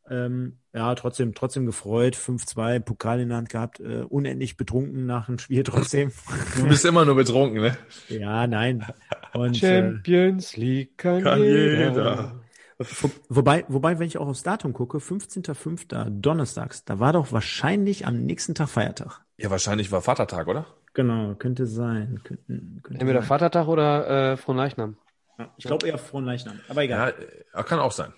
Ähm, 0.10 0.58
ja, 0.74 0.96
trotzdem, 0.96 1.34
trotzdem 1.34 1.66
gefreut, 1.66 2.16
5-2, 2.16 2.80
Pokal 2.80 3.22
in 3.22 3.30
der 3.30 3.38
Hand 3.38 3.50
gehabt, 3.50 3.80
äh, 3.80 4.04
unendlich 4.08 4.58
betrunken 4.58 5.06
nach 5.06 5.28
dem 5.28 5.40
Spiel 5.40 5.64
trotzdem. 5.64 6.12
Du 6.58 6.68
bist 6.68 6.84
immer 6.86 7.06
nur 7.06 7.16
betrunken, 7.16 7.62
ne? 7.62 7.78
ja, 8.10 8.48
nein. 8.48 8.86
Und, 9.34 9.62
äh, 9.64 9.82
Champions 9.82 10.58
League 10.58 10.98
kann, 10.98 11.24
Kann 11.24 11.42
jeder. 11.42 11.90
jeder. 11.90 12.43
Wo, 12.78 13.12
wobei, 13.30 13.66
wobei, 13.68 14.00
wenn 14.00 14.08
ich 14.08 14.18
auch 14.18 14.28
aufs 14.28 14.44
Datum 14.44 14.74
gucke, 14.74 14.98
15.05. 14.98 16.10
Donnerstags, 16.10 16.86
da 16.86 17.00
war 17.00 17.14
doch 17.14 17.32
wahrscheinlich 17.32 18.06
am 18.06 18.24
nächsten 18.24 18.56
Tag 18.56 18.70
Feiertag. 18.70 19.22
Ja, 19.38 19.50
wahrscheinlich 19.50 19.92
war 19.92 20.02
Vatertag, 20.02 20.48
oder? 20.48 20.66
Genau, 20.94 21.36
könnte 21.36 21.66
sein. 21.66 22.22
Könnte, 22.24 22.44
könnte 22.48 23.00
Entweder 23.00 23.22
sein. 23.22 23.28
Vatertag 23.28 23.68
oder 23.68 24.34
äh, 24.34 24.38
Fronleichnam. 24.38 24.98
Ja, 25.38 25.52
Ich 25.58 25.66
glaube 25.66 25.88
eher 25.88 25.98
frohen 25.98 26.26
Leichnam, 26.26 26.60
aber 26.70 26.84
egal. 26.84 27.16
Ja, 27.54 27.60
äh, 27.60 27.64
kann 27.64 27.80
auch 27.80 27.92
sein. 27.92 28.14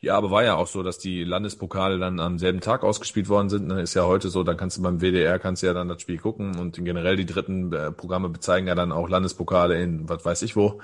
Ja, 0.00 0.16
aber 0.16 0.30
war 0.30 0.44
ja 0.44 0.54
auch 0.56 0.66
so, 0.66 0.82
dass 0.82 0.98
die 0.98 1.24
Landespokale 1.24 1.98
dann 1.98 2.20
am 2.20 2.38
selben 2.38 2.60
Tag 2.60 2.84
ausgespielt 2.84 3.28
worden 3.28 3.48
sind. 3.48 3.66
Ne? 3.66 3.80
Ist 3.80 3.94
ja 3.94 4.04
heute 4.04 4.28
so, 4.28 4.44
dann 4.44 4.56
kannst 4.56 4.76
du 4.76 4.82
beim 4.82 5.00
WDR 5.00 5.38
kannst 5.38 5.62
du 5.62 5.66
ja 5.66 5.72
dann 5.72 5.88
das 5.88 6.02
Spiel 6.02 6.18
gucken 6.18 6.58
und 6.58 6.76
generell 6.84 7.16
die 7.16 7.26
dritten 7.26 7.72
äh, 7.72 7.90
Programme 7.90 8.28
bezeigen 8.28 8.68
ja 8.68 8.74
dann 8.74 8.92
auch 8.92 9.08
Landespokale 9.08 9.82
in 9.82 10.08
was 10.08 10.24
weiß 10.24 10.42
ich 10.42 10.56
wo. 10.56 10.80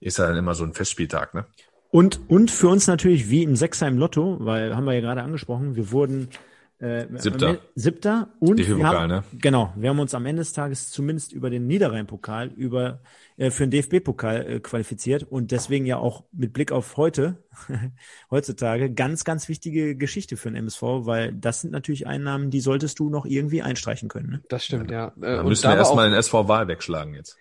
Ist 0.00 0.18
ja 0.18 0.26
dann 0.26 0.36
immer 0.36 0.54
so 0.54 0.64
ein 0.64 0.72
Festspieltag, 0.72 1.34
ne? 1.34 1.46
Und, 1.90 2.20
und 2.28 2.50
für 2.50 2.68
uns 2.68 2.86
natürlich 2.86 3.30
wie 3.30 3.42
im 3.42 3.56
Sechser 3.56 3.88
im 3.88 3.98
Lotto, 3.98 4.36
weil 4.40 4.76
haben 4.76 4.84
wir 4.84 4.92
ja 4.92 5.00
gerade 5.00 5.22
angesprochen, 5.22 5.74
wir 5.74 5.90
wurden 5.90 6.28
äh, 6.80 7.06
Siebter. 7.16 7.58
Siebter 7.74 8.28
und 8.38 8.56
wir 8.58 8.86
haben, 8.86 9.08
ne? 9.08 9.24
genau, 9.34 9.72
wir 9.76 9.90
haben 9.90 9.98
uns 9.98 10.14
am 10.14 10.24
Ende 10.24 10.40
des 10.40 10.54
Tages 10.54 10.90
zumindest 10.90 11.32
über 11.32 11.50
den 11.50 11.66
Niederrhein-Pokal 11.66 12.48
über 12.48 13.00
äh, 13.36 13.50
für 13.50 13.66
den 13.66 13.70
DFB-Pokal 13.70 14.46
äh, 14.46 14.60
qualifiziert 14.60 15.24
und 15.24 15.50
deswegen 15.50 15.84
ja 15.84 15.98
auch 15.98 16.24
mit 16.32 16.54
Blick 16.54 16.72
auf 16.72 16.96
heute, 16.96 17.42
heutzutage, 18.30 18.90
ganz, 18.94 19.24
ganz 19.24 19.48
wichtige 19.48 19.94
Geschichte 19.94 20.38
für 20.38 20.48
den 20.48 20.56
MSV, 20.56 20.82
weil 20.82 21.32
das 21.32 21.60
sind 21.60 21.70
natürlich 21.70 22.06
Einnahmen, 22.06 22.50
die 22.50 22.60
solltest 22.60 22.98
du 22.98 23.10
noch 23.10 23.26
irgendwie 23.26 23.60
einstreichen 23.60 24.08
können. 24.08 24.30
Ne? 24.30 24.42
Das 24.48 24.64
stimmt, 24.64 24.90
ja. 24.90 25.08
Äh, 25.08 25.20
Da 25.20 25.40
und 25.40 25.48
müssen 25.48 25.68
wir 25.68 25.76
erstmal 25.76 26.08
den 26.08 26.18
SV 26.18 26.48
Wahl 26.48 26.66
wegschlagen 26.68 27.12
jetzt. 27.14 27.36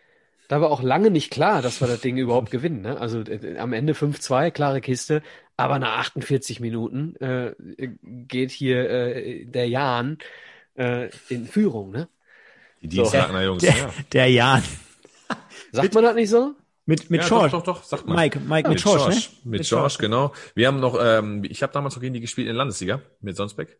Da 0.50 0.60
war 0.62 0.72
auch 0.72 0.82
lange 0.82 1.12
nicht 1.12 1.30
klar, 1.30 1.62
dass 1.62 1.80
wir 1.80 1.88
das 1.88 2.02
Ding 2.02 2.18
überhaupt 2.18 2.50
gewinnen. 2.50 2.82
Ne? 2.82 3.00
Also 3.00 3.22
äh, 3.22 3.60
am 3.60 3.72
Ende 3.72 3.94
5-2, 3.94 4.50
klare 4.50 4.82
Kiste. 4.82 5.22
Aber 5.56 5.78
nach 5.78 6.00
48 6.00 6.60
Minuten 6.60 7.16
äh, 7.18 7.54
geht 8.02 8.50
hier 8.50 8.90
äh, 8.90 9.46
der 9.46 9.70
Jan 9.70 10.18
äh, 10.76 11.10
in 11.30 11.46
Führung. 11.46 11.92
Ne? 11.92 12.10
Die 12.82 12.88
Dienstagner 12.88 13.44
Jungs, 13.44 13.62
Der, 13.62 13.78
ja. 13.78 13.94
der 14.12 14.32
Jan. 14.32 14.64
Sagt 15.72 15.94
man 15.94 16.04
das 16.04 16.16
nicht 16.16 16.30
so? 16.30 16.56
Mit, 16.88 17.12
mit 17.12 17.22
ja, 17.22 17.28
George. 17.28 17.52
Doch, 17.52 17.62
doch, 17.62 17.76
doch, 17.78 17.84
sag 17.84 18.08
mal. 18.08 18.16
Mike, 18.16 18.40
Mike 18.40 18.70
mit, 18.70 18.78
mit 18.78 18.84
George, 18.84 19.04
George, 19.04 19.16
ne? 19.44 19.52
Mit 19.52 19.70
George, 19.70 19.98
genau. 20.00 20.34
Wir 20.56 20.66
haben 20.66 20.80
noch, 20.80 20.98
ähm, 21.00 21.44
ich 21.44 21.62
habe 21.62 21.74
damals 21.74 21.96
noch 21.96 22.02
gegen 22.02 22.16
die 22.16 22.22
gespielt 22.22 22.48
in 22.48 22.54
der 22.54 22.58
Landesliga 22.58 23.04
mit 23.22 23.38
Sonsbeck. 23.38 23.78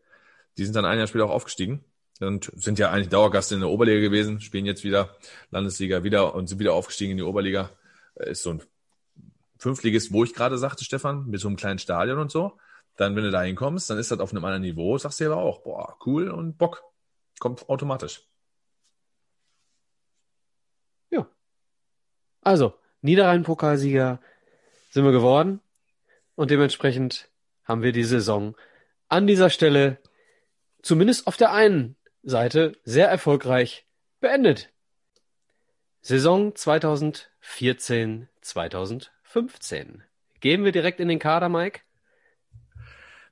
Die 0.56 0.64
sind 0.64 0.76
dann 0.76 0.84
ein 0.84 0.98
Jahr 0.98 1.08
später 1.08 1.24
auch 1.24 1.30
aufgestiegen 1.30 1.84
und 2.20 2.52
sind 2.54 2.78
ja 2.78 2.90
eigentlich 2.90 3.08
Dauergast 3.08 3.52
in 3.52 3.60
der 3.60 3.70
Oberliga 3.70 4.00
gewesen, 4.00 4.40
spielen 4.40 4.66
jetzt 4.66 4.84
wieder 4.84 5.16
Landesliga 5.50 6.04
wieder 6.04 6.34
und 6.34 6.48
sind 6.48 6.58
wieder 6.58 6.74
aufgestiegen 6.74 7.12
in 7.12 7.16
die 7.16 7.22
Oberliga. 7.22 7.70
Äh, 8.14 8.30
Ist 8.30 8.42
so 8.42 8.50
ein 8.50 8.62
Fünftligist, 9.58 10.12
wo 10.12 10.24
ich 10.24 10.34
gerade 10.34 10.58
sagte, 10.58 10.84
Stefan, 10.84 11.26
mit 11.26 11.40
so 11.40 11.48
einem 11.48 11.56
kleinen 11.56 11.78
Stadion 11.78 12.18
und 12.18 12.30
so. 12.30 12.52
Dann, 12.96 13.16
wenn 13.16 13.24
du 13.24 13.30
da 13.30 13.42
hinkommst, 13.42 13.88
dann 13.90 13.98
ist 13.98 14.10
das 14.10 14.20
auf 14.20 14.32
einem 14.32 14.44
anderen 14.44 14.62
Niveau, 14.62 14.96
sagst 14.98 15.20
du 15.20 15.26
aber 15.26 15.36
auch, 15.36 15.62
boah, 15.62 15.96
cool 16.06 16.30
und 16.30 16.58
Bock. 16.58 16.82
Kommt 17.38 17.68
automatisch. 17.68 18.22
Also, 22.42 22.74
Niederrhein-Pokalsieger 23.02 24.20
sind 24.90 25.04
wir 25.04 25.12
geworden. 25.12 25.60
Und 26.34 26.50
dementsprechend 26.50 27.28
haben 27.64 27.82
wir 27.82 27.92
die 27.92 28.04
Saison 28.04 28.56
an 29.08 29.26
dieser 29.26 29.50
Stelle 29.50 29.98
zumindest 30.82 31.26
auf 31.26 31.36
der 31.36 31.52
einen 31.52 31.96
Seite 32.22 32.72
sehr 32.84 33.08
erfolgreich 33.08 33.86
beendet. 34.20 34.70
Saison 36.02 36.54
2014, 36.54 38.28
2015. 38.40 40.02
Gehen 40.40 40.64
wir 40.64 40.72
direkt 40.72 41.00
in 41.00 41.08
den 41.08 41.18
Kader, 41.18 41.48
Mike? 41.48 41.80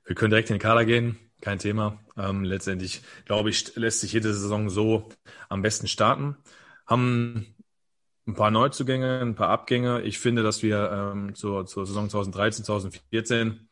Wir 0.05 0.15
können 0.15 0.31
direkt 0.31 0.49
in 0.49 0.55
den 0.55 0.61
Kader 0.61 0.85
gehen, 0.85 1.19
kein 1.41 1.59
Thema. 1.59 1.99
Ähm, 2.17 2.43
letztendlich, 2.43 3.01
glaube 3.25 3.49
ich, 3.49 3.75
lässt 3.75 4.01
sich 4.01 4.13
jede 4.13 4.33
Saison 4.33 4.69
so 4.69 5.09
am 5.49 5.61
besten 5.61 5.87
starten. 5.87 6.37
Haben 6.85 7.55
ein 8.27 8.35
paar 8.35 8.51
Neuzugänge, 8.51 9.19
ein 9.21 9.35
paar 9.35 9.49
Abgänge. 9.49 10.01
Ich 10.01 10.19
finde, 10.19 10.43
dass 10.43 10.63
wir 10.63 10.91
ähm, 10.91 11.35
zur, 11.35 11.65
zur 11.65 11.85
Saison 11.85 12.09
2013, 12.09 12.65
2014 12.65 13.68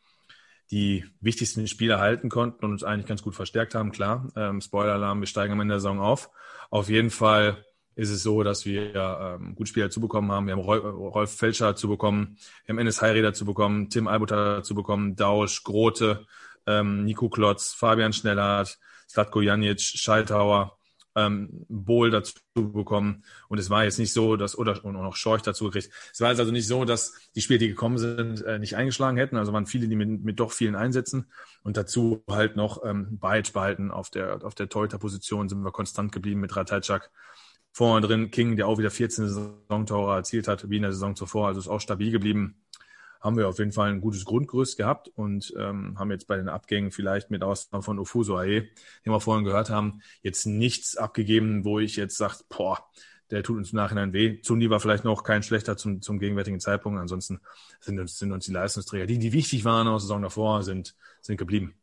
die 0.70 1.04
wichtigsten 1.20 1.66
Spieler 1.66 1.98
halten 1.98 2.28
konnten 2.28 2.64
und 2.64 2.72
uns 2.72 2.84
eigentlich 2.84 3.06
ganz 3.06 3.22
gut 3.22 3.34
verstärkt 3.34 3.74
haben. 3.74 3.92
Klar, 3.92 4.30
ähm, 4.36 4.60
Spoiler-Alarm, 4.60 5.20
wir 5.20 5.26
steigen 5.26 5.52
am 5.52 5.60
Ende 5.60 5.74
der 5.74 5.80
Saison 5.80 6.00
auf. 6.00 6.30
Auf 6.70 6.88
jeden 6.88 7.10
Fall 7.10 7.64
ist 7.94 8.10
es 8.10 8.22
so, 8.22 8.42
dass 8.44 8.64
wir 8.64 8.94
ähm, 8.94 9.54
gute 9.56 9.68
Spieler 9.68 9.86
dazu 9.86 10.00
bekommen 10.00 10.30
haben. 10.30 10.46
Wir 10.46 10.52
haben 10.52 10.60
Rolf, 10.60 11.34
Felscher 11.34 11.66
dazu 11.66 11.88
bekommen, 11.88 12.38
wir 12.64 12.72
haben 12.72 12.78
Ennis 12.78 13.02
Heiri 13.02 13.22
dazu 13.22 13.44
bekommen, 13.44 13.90
Tim 13.90 14.06
Albuter 14.06 14.56
dazu 14.58 14.74
bekommen, 14.74 15.16
Dausch, 15.16 15.64
Grote, 15.64 16.26
ähm, 16.66 17.04
Nico 17.04 17.28
Klotz, 17.28 17.72
Fabian 17.72 18.12
Schnellhardt, 18.12 18.78
Slatko 19.08 19.40
Janic, 19.40 19.80
Scheitauer, 19.80 20.77
ähm, 21.14 21.64
Bohl 21.68 22.10
dazu 22.10 22.34
bekommen. 22.54 23.24
Und 23.48 23.58
es 23.58 23.70
war 23.70 23.84
jetzt 23.84 23.98
nicht 23.98 24.12
so, 24.12 24.36
dass, 24.36 24.56
oder 24.56 24.84
und 24.84 24.96
auch 24.96 25.02
noch 25.02 25.16
Schorch 25.16 25.42
dazu 25.42 25.64
gekriegt. 25.66 25.90
Es 26.12 26.20
war 26.20 26.30
jetzt 26.30 26.40
also 26.40 26.52
nicht 26.52 26.66
so, 26.66 26.84
dass 26.84 27.14
die 27.34 27.40
Spieler, 27.40 27.58
die 27.58 27.68
gekommen 27.68 27.98
sind, 27.98 28.42
äh, 28.42 28.58
nicht 28.58 28.76
eingeschlagen 28.76 29.16
hätten. 29.16 29.36
Also 29.36 29.52
waren 29.52 29.66
viele, 29.66 29.88
die 29.88 29.96
mit, 29.96 30.24
mit 30.24 30.40
doch 30.40 30.52
vielen 30.52 30.76
Einsätzen. 30.76 31.30
Und 31.62 31.76
dazu 31.76 32.22
halt 32.28 32.56
noch 32.56 32.84
ähm, 32.84 33.18
Bajic 33.18 33.52
behalten. 33.52 33.90
Auf 33.90 34.10
der, 34.10 34.44
auf 34.44 34.54
der 34.54 34.68
Torhüter-Position 34.68 35.48
sind 35.48 35.62
wir 35.62 35.72
konstant 35.72 36.12
geblieben 36.12 36.40
mit 36.40 36.54
Ratajczak. 36.56 37.10
Vorne 37.72 38.06
drin 38.06 38.30
King, 38.30 38.56
der 38.56 38.66
auch 38.66 38.78
wieder 38.78 38.90
14 38.90 39.28
Saisontore 39.28 40.16
erzielt 40.16 40.48
hat, 40.48 40.68
wie 40.70 40.76
in 40.76 40.82
der 40.82 40.92
Saison 40.92 41.14
zuvor. 41.14 41.48
Also 41.48 41.60
ist 41.60 41.68
auch 41.68 41.80
stabil 41.80 42.10
geblieben 42.10 42.56
haben 43.20 43.36
wir 43.36 43.48
auf 43.48 43.58
jeden 43.58 43.72
Fall 43.72 43.90
ein 43.90 44.00
gutes 44.00 44.24
Grundgerüst 44.24 44.76
gehabt 44.76 45.08
und 45.08 45.52
ähm, 45.58 45.98
haben 45.98 46.10
jetzt 46.10 46.26
bei 46.26 46.36
den 46.36 46.48
Abgängen 46.48 46.90
vielleicht 46.90 47.30
mit 47.30 47.42
Ausnahme 47.42 47.82
von 47.82 47.98
Ofuso 47.98 48.36
Ae, 48.38 48.68
den 49.04 49.12
wir 49.12 49.20
vorhin 49.20 49.44
gehört 49.44 49.70
haben, 49.70 50.02
jetzt 50.22 50.46
nichts 50.46 50.96
abgegeben, 50.96 51.64
wo 51.64 51.78
ich 51.78 51.96
jetzt 51.96 52.16
sage, 52.16 52.36
boah, 52.48 52.84
der 53.30 53.42
tut 53.42 53.58
uns 53.58 53.72
im 53.72 53.76
Nachhinein 53.76 54.12
weh. 54.12 54.40
Zundi 54.40 54.70
war 54.70 54.80
vielleicht 54.80 55.04
noch 55.04 55.22
kein 55.22 55.42
schlechter 55.42 55.76
zum, 55.76 56.00
zum 56.00 56.18
gegenwärtigen 56.18 56.60
Zeitpunkt. 56.60 56.98
Ansonsten 56.98 57.40
sind 57.80 57.98
uns, 57.98 58.18
sind 58.18 58.32
uns 58.32 58.46
die 58.46 58.52
Leistungsträger, 58.52 59.06
die, 59.06 59.18
die 59.18 59.32
wichtig 59.32 59.64
waren 59.64 59.86
aus 59.88 60.02
der 60.02 60.06
Saison 60.08 60.22
davor, 60.22 60.62
sind, 60.62 60.94
sind 61.20 61.36
geblieben. 61.36 61.74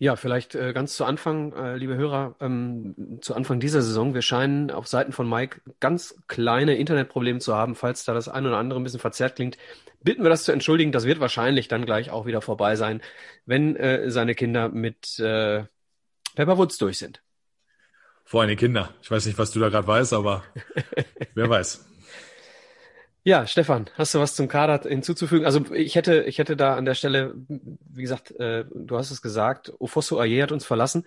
Ja, 0.00 0.14
vielleicht 0.14 0.54
äh, 0.54 0.72
ganz 0.72 0.94
zu 0.94 1.04
Anfang, 1.04 1.52
äh, 1.54 1.76
liebe 1.76 1.96
Hörer, 1.96 2.36
ähm, 2.40 3.18
zu 3.20 3.34
Anfang 3.34 3.58
dieser 3.58 3.82
Saison. 3.82 4.14
Wir 4.14 4.22
scheinen 4.22 4.70
auf 4.70 4.86
Seiten 4.86 5.10
von 5.10 5.28
Mike 5.28 5.60
ganz 5.80 6.14
kleine 6.28 6.76
Internetprobleme 6.76 7.40
zu 7.40 7.56
haben. 7.56 7.74
Falls 7.74 8.04
da 8.04 8.14
das 8.14 8.28
ein 8.28 8.46
oder 8.46 8.58
andere 8.58 8.78
ein 8.78 8.84
bisschen 8.84 9.00
verzerrt 9.00 9.34
klingt, 9.34 9.58
bitten 10.00 10.22
wir 10.22 10.30
das 10.30 10.44
zu 10.44 10.52
entschuldigen. 10.52 10.92
Das 10.92 11.04
wird 11.04 11.18
wahrscheinlich 11.18 11.66
dann 11.66 11.84
gleich 11.84 12.10
auch 12.10 12.26
wieder 12.26 12.40
vorbei 12.40 12.76
sein, 12.76 13.02
wenn 13.44 13.74
äh, 13.74 14.08
seine 14.08 14.36
Kinder 14.36 14.68
mit 14.68 15.18
äh, 15.18 15.64
Pepperwoods 16.36 16.78
durch 16.78 16.98
sind. 16.98 17.20
Vor 18.24 18.42
allem 18.42 18.56
Kinder. 18.56 18.94
Ich 19.02 19.10
weiß 19.10 19.26
nicht, 19.26 19.38
was 19.38 19.50
du 19.50 19.58
da 19.58 19.68
gerade 19.68 19.88
weißt, 19.88 20.12
aber 20.12 20.44
wer 21.34 21.50
weiß. 21.50 21.87
Ja, 23.28 23.46
Stefan, 23.46 23.90
hast 23.92 24.14
du 24.14 24.20
was 24.20 24.34
zum 24.34 24.48
Kader 24.48 24.88
hinzuzufügen? 24.88 25.44
Also 25.44 25.74
ich 25.74 25.96
hätte, 25.96 26.22
ich 26.22 26.38
hätte 26.38 26.56
da 26.56 26.76
an 26.76 26.86
der 26.86 26.94
Stelle, 26.94 27.34
wie 27.46 28.00
gesagt, 28.00 28.30
äh, 28.40 28.64
du 28.74 28.96
hast 28.96 29.10
es 29.10 29.20
gesagt, 29.20 29.70
Ofosso 29.78 30.18
Aye 30.18 30.42
hat 30.42 30.50
uns 30.50 30.64
verlassen. 30.64 31.06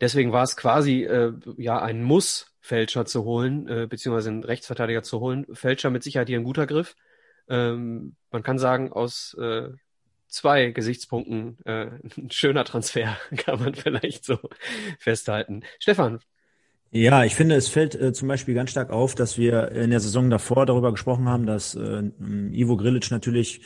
Deswegen 0.00 0.32
war 0.32 0.42
es 0.42 0.56
quasi 0.56 1.04
äh, 1.04 1.32
ja 1.56 1.80
ein 1.80 2.02
Muss, 2.02 2.52
Fälscher 2.60 3.06
zu 3.06 3.22
holen, 3.22 3.68
äh, 3.68 3.86
beziehungsweise 3.86 4.30
einen 4.30 4.42
Rechtsverteidiger 4.42 5.04
zu 5.04 5.20
holen. 5.20 5.46
Fälscher 5.52 5.90
mit 5.90 6.02
Sicherheit 6.02 6.26
hier 6.26 6.40
ein 6.40 6.44
guter 6.44 6.66
Griff. 6.66 6.96
Ähm, 7.48 8.16
man 8.32 8.42
kann 8.42 8.58
sagen, 8.58 8.92
aus 8.92 9.34
äh, 9.34 9.68
zwei 10.26 10.72
Gesichtspunkten 10.72 11.58
äh, 11.66 11.86
ein 12.18 12.32
schöner 12.32 12.64
Transfer, 12.64 13.16
kann 13.36 13.60
man 13.60 13.76
vielleicht 13.76 14.24
so 14.24 14.40
festhalten. 14.98 15.62
Stefan, 15.78 16.18
ja, 16.90 17.24
ich 17.24 17.34
finde, 17.34 17.54
es 17.54 17.68
fällt 17.68 17.94
äh, 17.94 18.12
zum 18.12 18.28
Beispiel 18.28 18.54
ganz 18.54 18.70
stark 18.70 18.90
auf, 18.90 19.14
dass 19.14 19.36
wir 19.38 19.72
in 19.72 19.90
der 19.90 20.00
Saison 20.00 20.30
davor 20.30 20.66
darüber 20.66 20.90
gesprochen 20.90 21.28
haben, 21.28 21.46
dass 21.46 21.74
äh, 21.74 22.02
Ivo 22.52 22.76
Grilic 22.76 23.10
natürlich 23.10 23.62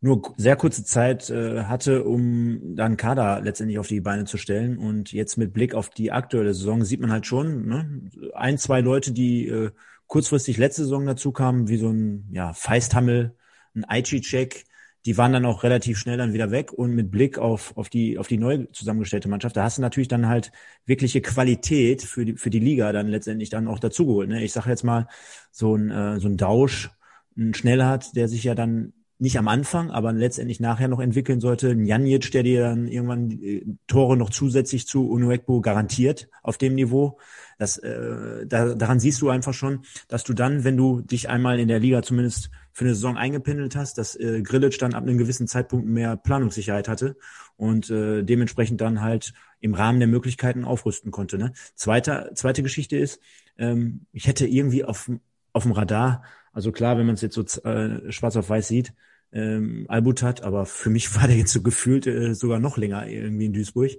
nur 0.00 0.34
sehr 0.36 0.56
kurze 0.56 0.84
Zeit 0.84 1.30
äh, 1.30 1.64
hatte, 1.64 2.04
um 2.04 2.76
dann 2.76 2.98
Kader 2.98 3.40
letztendlich 3.40 3.78
auf 3.78 3.88
die 3.88 4.00
Beine 4.00 4.26
zu 4.26 4.36
stellen. 4.36 4.76
Und 4.76 5.12
jetzt 5.12 5.38
mit 5.38 5.54
Blick 5.54 5.74
auf 5.74 5.88
die 5.90 6.12
aktuelle 6.12 6.52
Saison 6.52 6.84
sieht 6.84 7.00
man 7.00 7.10
halt 7.10 7.26
schon 7.26 7.66
ne, 7.66 8.10
ein, 8.34 8.58
zwei 8.58 8.80
Leute, 8.82 9.12
die 9.12 9.48
äh, 9.48 9.70
kurzfristig 10.06 10.58
letzte 10.58 10.82
Saison 10.82 11.06
dazu 11.06 11.32
kamen, 11.32 11.68
wie 11.68 11.78
so 11.78 11.88
ein 11.88 12.28
ja, 12.32 12.52
Feisthammel, 12.52 13.34
ein 13.74 13.84
Aichi-Check, 13.84 14.64
die 15.06 15.18
waren 15.18 15.32
dann 15.32 15.44
auch 15.44 15.62
relativ 15.62 15.98
schnell 15.98 16.16
dann 16.16 16.32
wieder 16.32 16.50
weg 16.50 16.72
und 16.72 16.94
mit 16.94 17.10
Blick 17.10 17.38
auf, 17.38 17.76
auf 17.76 17.88
die, 17.90 18.18
auf 18.18 18.26
die 18.26 18.38
neu 18.38 18.66
zusammengestellte 18.72 19.28
Mannschaft, 19.28 19.56
da 19.56 19.64
hast 19.64 19.78
du 19.78 19.82
natürlich 19.82 20.08
dann 20.08 20.28
halt 20.28 20.50
wirkliche 20.86 21.20
Qualität 21.20 22.02
für 22.02 22.24
die, 22.24 22.36
für 22.36 22.50
die 22.50 22.60
Liga 22.60 22.90
dann 22.92 23.08
letztendlich 23.08 23.50
dann 23.50 23.68
auch 23.68 23.78
dazugeholt. 23.78 24.28
Ne? 24.28 24.42
Ich 24.42 24.52
sage 24.52 24.70
jetzt 24.70 24.84
mal, 24.84 25.06
so 25.50 25.76
ein, 25.76 25.90
äh, 25.90 26.20
so 26.20 26.28
ein 26.28 26.36
Dausch, 26.36 26.90
ein 27.36 27.52
Schnellhardt, 27.52 28.16
der 28.16 28.28
sich 28.28 28.44
ja 28.44 28.54
dann 28.54 28.92
nicht 29.18 29.38
am 29.38 29.48
Anfang, 29.48 29.90
aber 29.90 30.12
letztendlich 30.12 30.58
nachher 30.58 30.88
noch 30.88 31.00
entwickeln 31.00 31.40
sollte. 31.40 31.70
Ein 31.70 31.86
Janic, 31.86 32.30
der 32.32 32.42
dir 32.42 32.62
dann 32.62 32.88
irgendwann 32.88 33.30
äh, 33.30 33.64
Tore 33.86 34.16
noch 34.16 34.30
zusätzlich 34.30 34.86
zu 34.86 35.08
Unuekbo 35.08 35.60
garantiert 35.60 36.28
auf 36.42 36.58
dem 36.58 36.74
Niveau. 36.74 37.18
Das, 37.58 37.78
äh, 37.78 38.46
da, 38.46 38.74
daran 38.74 39.00
siehst 39.00 39.20
du 39.20 39.28
einfach 39.28 39.54
schon, 39.54 39.84
dass 40.08 40.24
du 40.24 40.32
dann, 40.32 40.64
wenn 40.64 40.76
du 40.76 41.00
dich 41.00 41.28
einmal 41.28 41.60
in 41.60 41.68
der 41.68 41.78
Liga 41.78 42.02
zumindest 42.02 42.50
für 42.74 42.84
eine 42.84 42.94
Saison 42.94 43.16
eingependelt 43.16 43.76
hast, 43.76 43.98
dass 43.98 44.16
äh, 44.16 44.42
Grillitsch 44.42 44.82
dann 44.82 44.94
ab 44.94 45.04
einem 45.04 45.16
gewissen 45.16 45.46
Zeitpunkt 45.46 45.86
mehr 45.86 46.16
Planungssicherheit 46.16 46.88
hatte 46.88 47.16
und 47.56 47.88
äh, 47.88 48.24
dementsprechend 48.24 48.80
dann 48.80 49.00
halt 49.00 49.32
im 49.60 49.74
Rahmen 49.74 50.00
der 50.00 50.08
Möglichkeiten 50.08 50.64
aufrüsten 50.64 51.12
konnte. 51.12 51.38
Ne? 51.38 51.52
Zweite, 51.76 52.32
zweite 52.34 52.64
Geschichte 52.64 52.96
ist, 52.96 53.20
ähm, 53.58 54.06
ich 54.12 54.26
hätte 54.26 54.46
irgendwie 54.46 54.84
auf, 54.84 55.08
auf 55.52 55.62
dem 55.62 55.70
Radar, 55.70 56.24
also 56.52 56.72
klar, 56.72 56.98
wenn 56.98 57.06
man 57.06 57.14
es 57.14 57.20
jetzt 57.20 57.36
so 57.36 57.42
äh, 57.62 58.10
schwarz 58.10 58.34
auf 58.34 58.48
weiß 58.50 58.66
sieht, 58.66 58.92
ähm, 59.32 59.86
Albutat, 59.88 60.42
aber 60.42 60.66
für 60.66 60.90
mich 60.90 61.14
war 61.20 61.28
der 61.28 61.36
jetzt 61.36 61.52
so 61.52 61.62
gefühlt 61.62 62.08
äh, 62.08 62.34
sogar 62.34 62.58
noch 62.58 62.76
länger 62.76 63.06
irgendwie 63.06 63.46
in 63.46 63.52
Duisburg. 63.52 63.92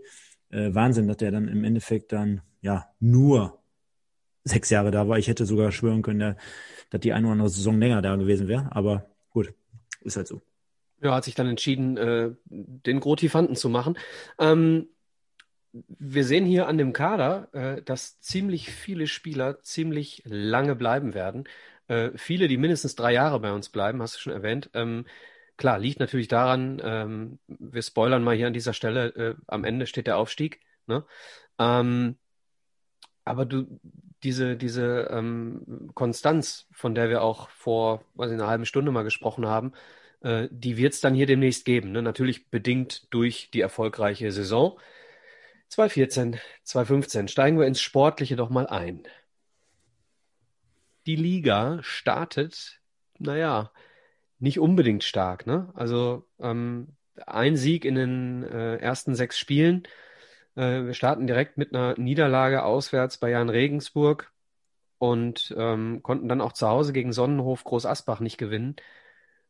Äh, 0.49 0.75
Wahnsinn, 0.75 1.07
dass 1.07 1.17
der 1.17 1.31
dann 1.31 1.47
im 1.47 1.63
Endeffekt 1.63 2.11
dann 2.11 2.41
ja 2.59 2.89
nur 2.99 3.63
sechs 4.45 4.69
Jahre 4.69 4.91
da 4.91 5.07
war. 5.09 5.17
Ich 5.17 5.27
hätte 5.27 5.45
sogar 5.45 5.71
schwören 5.71 6.01
können, 6.01 6.19
der, 6.19 6.37
dass 6.91 7.01
die 7.01 7.11
eine 7.11 7.27
oder 7.27 7.33
andere 7.33 7.49
Saison 7.49 7.77
länger 7.79 8.01
da 8.01 8.15
gewesen 8.15 8.47
wäre. 8.47 8.69
Aber 8.71 9.09
gut, 9.31 9.53
ist 10.01 10.15
halt 10.15 10.27
so. 10.27 10.41
Ja, 11.01 11.13
hat 11.13 11.25
sich 11.25 11.35
dann 11.35 11.47
entschieden, 11.47 11.97
äh, 11.97 12.31
den 12.45 12.99
Grotifanten 13.01 13.55
zu 13.55 13.69
machen. 13.69 13.97
Ähm, 14.39 14.87
wir 15.73 16.23
sehen 16.23 16.45
hier 16.45 16.67
an 16.67 16.77
dem 16.77 16.93
Kader, 16.93 17.49
äh, 17.53 17.81
dass 17.81 18.21
ziemlich 18.21 18.71
viele 18.71 19.07
Spieler 19.07 19.61
ziemlich 19.61 20.23
lange 20.25 20.75
bleiben 20.75 21.13
werden. 21.13 21.43
Äh, 21.87 22.11
viele, 22.15 22.47
die 22.47 22.57
mindestens 22.57 22.95
drei 22.95 23.13
Jahre 23.13 23.39
bei 23.39 23.51
uns 23.51 23.69
bleiben, 23.69 24.01
hast 24.01 24.15
du 24.15 24.19
schon 24.19 24.33
erwähnt. 24.33 24.69
Ähm, 24.73 25.05
klar, 25.57 25.79
liegt 25.79 25.99
natürlich 25.99 26.27
daran, 26.29 26.81
ähm, 26.83 27.39
wir 27.47 27.81
spoilern 27.81 28.23
mal 28.23 28.35
hier 28.35 28.47
an 28.47 28.53
dieser 28.53 28.73
Stelle, 28.73 29.07
äh, 29.15 29.35
am 29.47 29.65
Ende 29.65 29.85
steht 29.85 30.07
der 30.07 30.17
Aufstieg. 30.17 30.61
Ne? 30.87 31.05
Ähm, 31.59 32.17
aber 33.25 33.45
du, 33.45 33.79
diese, 34.25 34.57
diese 34.57 35.07
ähm, 35.11 35.91
Konstanz, 35.93 36.67
von 36.71 36.95
der 36.95 37.09
wir 37.09 37.21
auch 37.21 37.49
vor, 37.49 38.03
weiß 38.15 38.31
ich, 38.31 38.35
einer 38.35 38.47
halben 38.47 38.65
Stunde 38.65 38.91
mal 38.91 39.03
gesprochen 39.03 39.45
haben, 39.47 39.73
äh, 40.21 40.47
die 40.51 40.77
wird 40.77 40.93
es 40.93 41.01
dann 41.01 41.15
hier 41.15 41.27
demnächst 41.27 41.65
geben. 41.65 41.91
Ne? 41.91 42.01
Natürlich 42.01 42.49
bedingt 42.49 43.07
durch 43.13 43.49
die 43.53 43.61
erfolgreiche 43.61 44.31
Saison. 44.31 44.79
2014, 45.69 46.39
2015 46.63 47.27
steigen 47.27 47.59
wir 47.59 47.67
ins 47.67 47.81
Sportliche 47.81 48.35
doch 48.35 48.49
mal 48.49 48.67
ein 48.67 49.03
die 51.05 51.15
Liga 51.15 51.79
startet, 51.81 52.79
naja, 53.19 53.71
nicht 54.39 54.59
unbedingt 54.59 55.03
stark. 55.03 55.47
Ne? 55.47 55.71
Also 55.75 56.27
ähm, 56.39 56.89
ein 57.25 57.55
Sieg 57.57 57.85
in 57.85 57.95
den 57.95 58.43
äh, 58.43 58.77
ersten 58.77 59.15
sechs 59.15 59.37
Spielen. 59.37 59.83
Äh, 60.55 60.85
wir 60.85 60.93
starten 60.93 61.27
direkt 61.27 61.57
mit 61.57 61.73
einer 61.73 61.97
Niederlage 61.97 62.63
auswärts 62.63 63.17
bei 63.17 63.29
Jan 63.29 63.49
Regensburg 63.49 64.31
und 64.97 65.53
ähm, 65.57 66.01
konnten 66.03 66.27
dann 66.29 66.41
auch 66.41 66.53
zu 66.53 66.67
Hause 66.67 66.93
gegen 66.93 67.13
Sonnenhof 67.13 67.63
Groß 67.63 67.85
Asbach 67.85 68.19
nicht 68.19 68.37
gewinnen. 68.37 68.75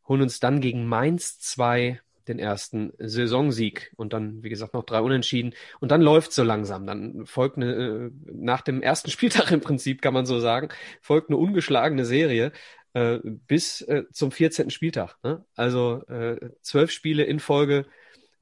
Holen 0.07 0.21
uns 0.21 0.39
dann 0.39 0.61
gegen 0.61 0.85
Mainz 0.87 1.39
2 1.39 2.01
den 2.27 2.39
ersten 2.39 2.93
Saisonsieg 2.97 3.93
und 3.97 4.13
dann, 4.13 4.43
wie 4.43 4.49
gesagt, 4.49 4.73
noch 4.73 4.83
drei 4.83 5.01
Unentschieden. 5.01 5.53
Und 5.79 5.91
dann 5.91 6.01
läuft 6.01 6.33
so 6.33 6.43
langsam. 6.43 6.87
Dann 6.87 7.25
folgt 7.25 7.57
eine, 7.57 7.73
äh, 7.73 8.11
nach 8.25 8.61
dem 8.61 8.81
ersten 8.81 9.11
Spieltag 9.11 9.51
im 9.51 9.61
Prinzip, 9.61 10.01
kann 10.01 10.13
man 10.13 10.25
so 10.25 10.39
sagen, 10.39 10.69
folgt 11.01 11.29
eine 11.29 11.37
ungeschlagene 11.37 12.05
Serie 12.05 12.51
äh, 12.93 13.19
bis 13.23 13.81
äh, 13.81 14.03
zum 14.11 14.31
14. 14.31 14.69
Spieltag. 14.71 15.17
Ne? 15.23 15.45
Also 15.55 16.03
äh, 16.07 16.49
zwölf 16.61 16.91
Spiele 16.91 17.23
in 17.23 17.39
Folge 17.39 17.85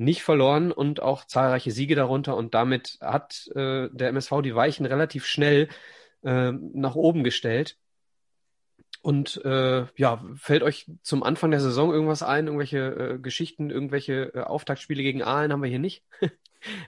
nicht 0.03 0.23
verloren 0.23 0.72
und 0.72 1.01
auch 1.01 1.25
zahlreiche 1.25 1.72
Siege 1.72 1.95
darunter. 1.95 2.35
Und 2.35 2.53
damit 2.53 2.98
hat 3.01 3.48
äh, 3.56 3.90
der 3.91 4.09
MSV 4.09 4.41
die 4.43 4.56
Weichen 4.56 4.85
relativ 4.85 5.25
schnell 5.25 5.69
äh, 6.23 6.51
nach 6.51 6.95
oben 6.95 7.23
gestellt. 7.23 7.77
Und 9.01 9.43
äh, 9.43 9.85
ja, 9.98 10.23
fällt 10.35 10.64
euch 10.64 10.90
zum 11.01 11.23
Anfang 11.23 11.51
der 11.51 11.59
Saison 11.59 11.91
irgendwas 11.91 12.23
ein, 12.23 12.48
irgendwelche 12.48 12.77
äh, 12.77 13.19
Geschichten, 13.19 13.69
irgendwelche 13.69 14.33
äh, 14.33 14.40
Auftaktspiele 14.41 15.03
gegen 15.03 15.23
Aalen 15.23 15.51
haben 15.51 15.61
wir 15.61 15.69
hier 15.69 15.80
nicht. 15.80 16.03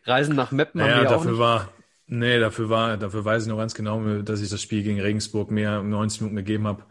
Reisen 0.06 0.36
nach 0.36 0.52
Meppen 0.52 0.80
naja, 0.80 0.94
haben 0.94 1.02
wir 1.02 1.10
dafür 1.10 1.18
auch 1.18 1.26
nicht. 1.26 1.40
war 1.40 1.70
Nee, 2.08 2.40
dafür 2.40 2.70
war, 2.70 2.98
dafür 2.98 3.26
weiß 3.26 3.44
ich 3.44 3.50
noch 3.50 3.58
ganz 3.58 3.74
genau, 3.74 4.22
dass 4.22 4.42
ich 4.42 4.50
das 4.50 4.62
Spiel 4.62 4.84
gegen 4.84 5.02
Regensburg 5.02 5.50
mir 5.50 5.82
90 5.82 6.22
Minuten 6.22 6.36
gegeben 6.36 6.68
habe, 6.68 6.84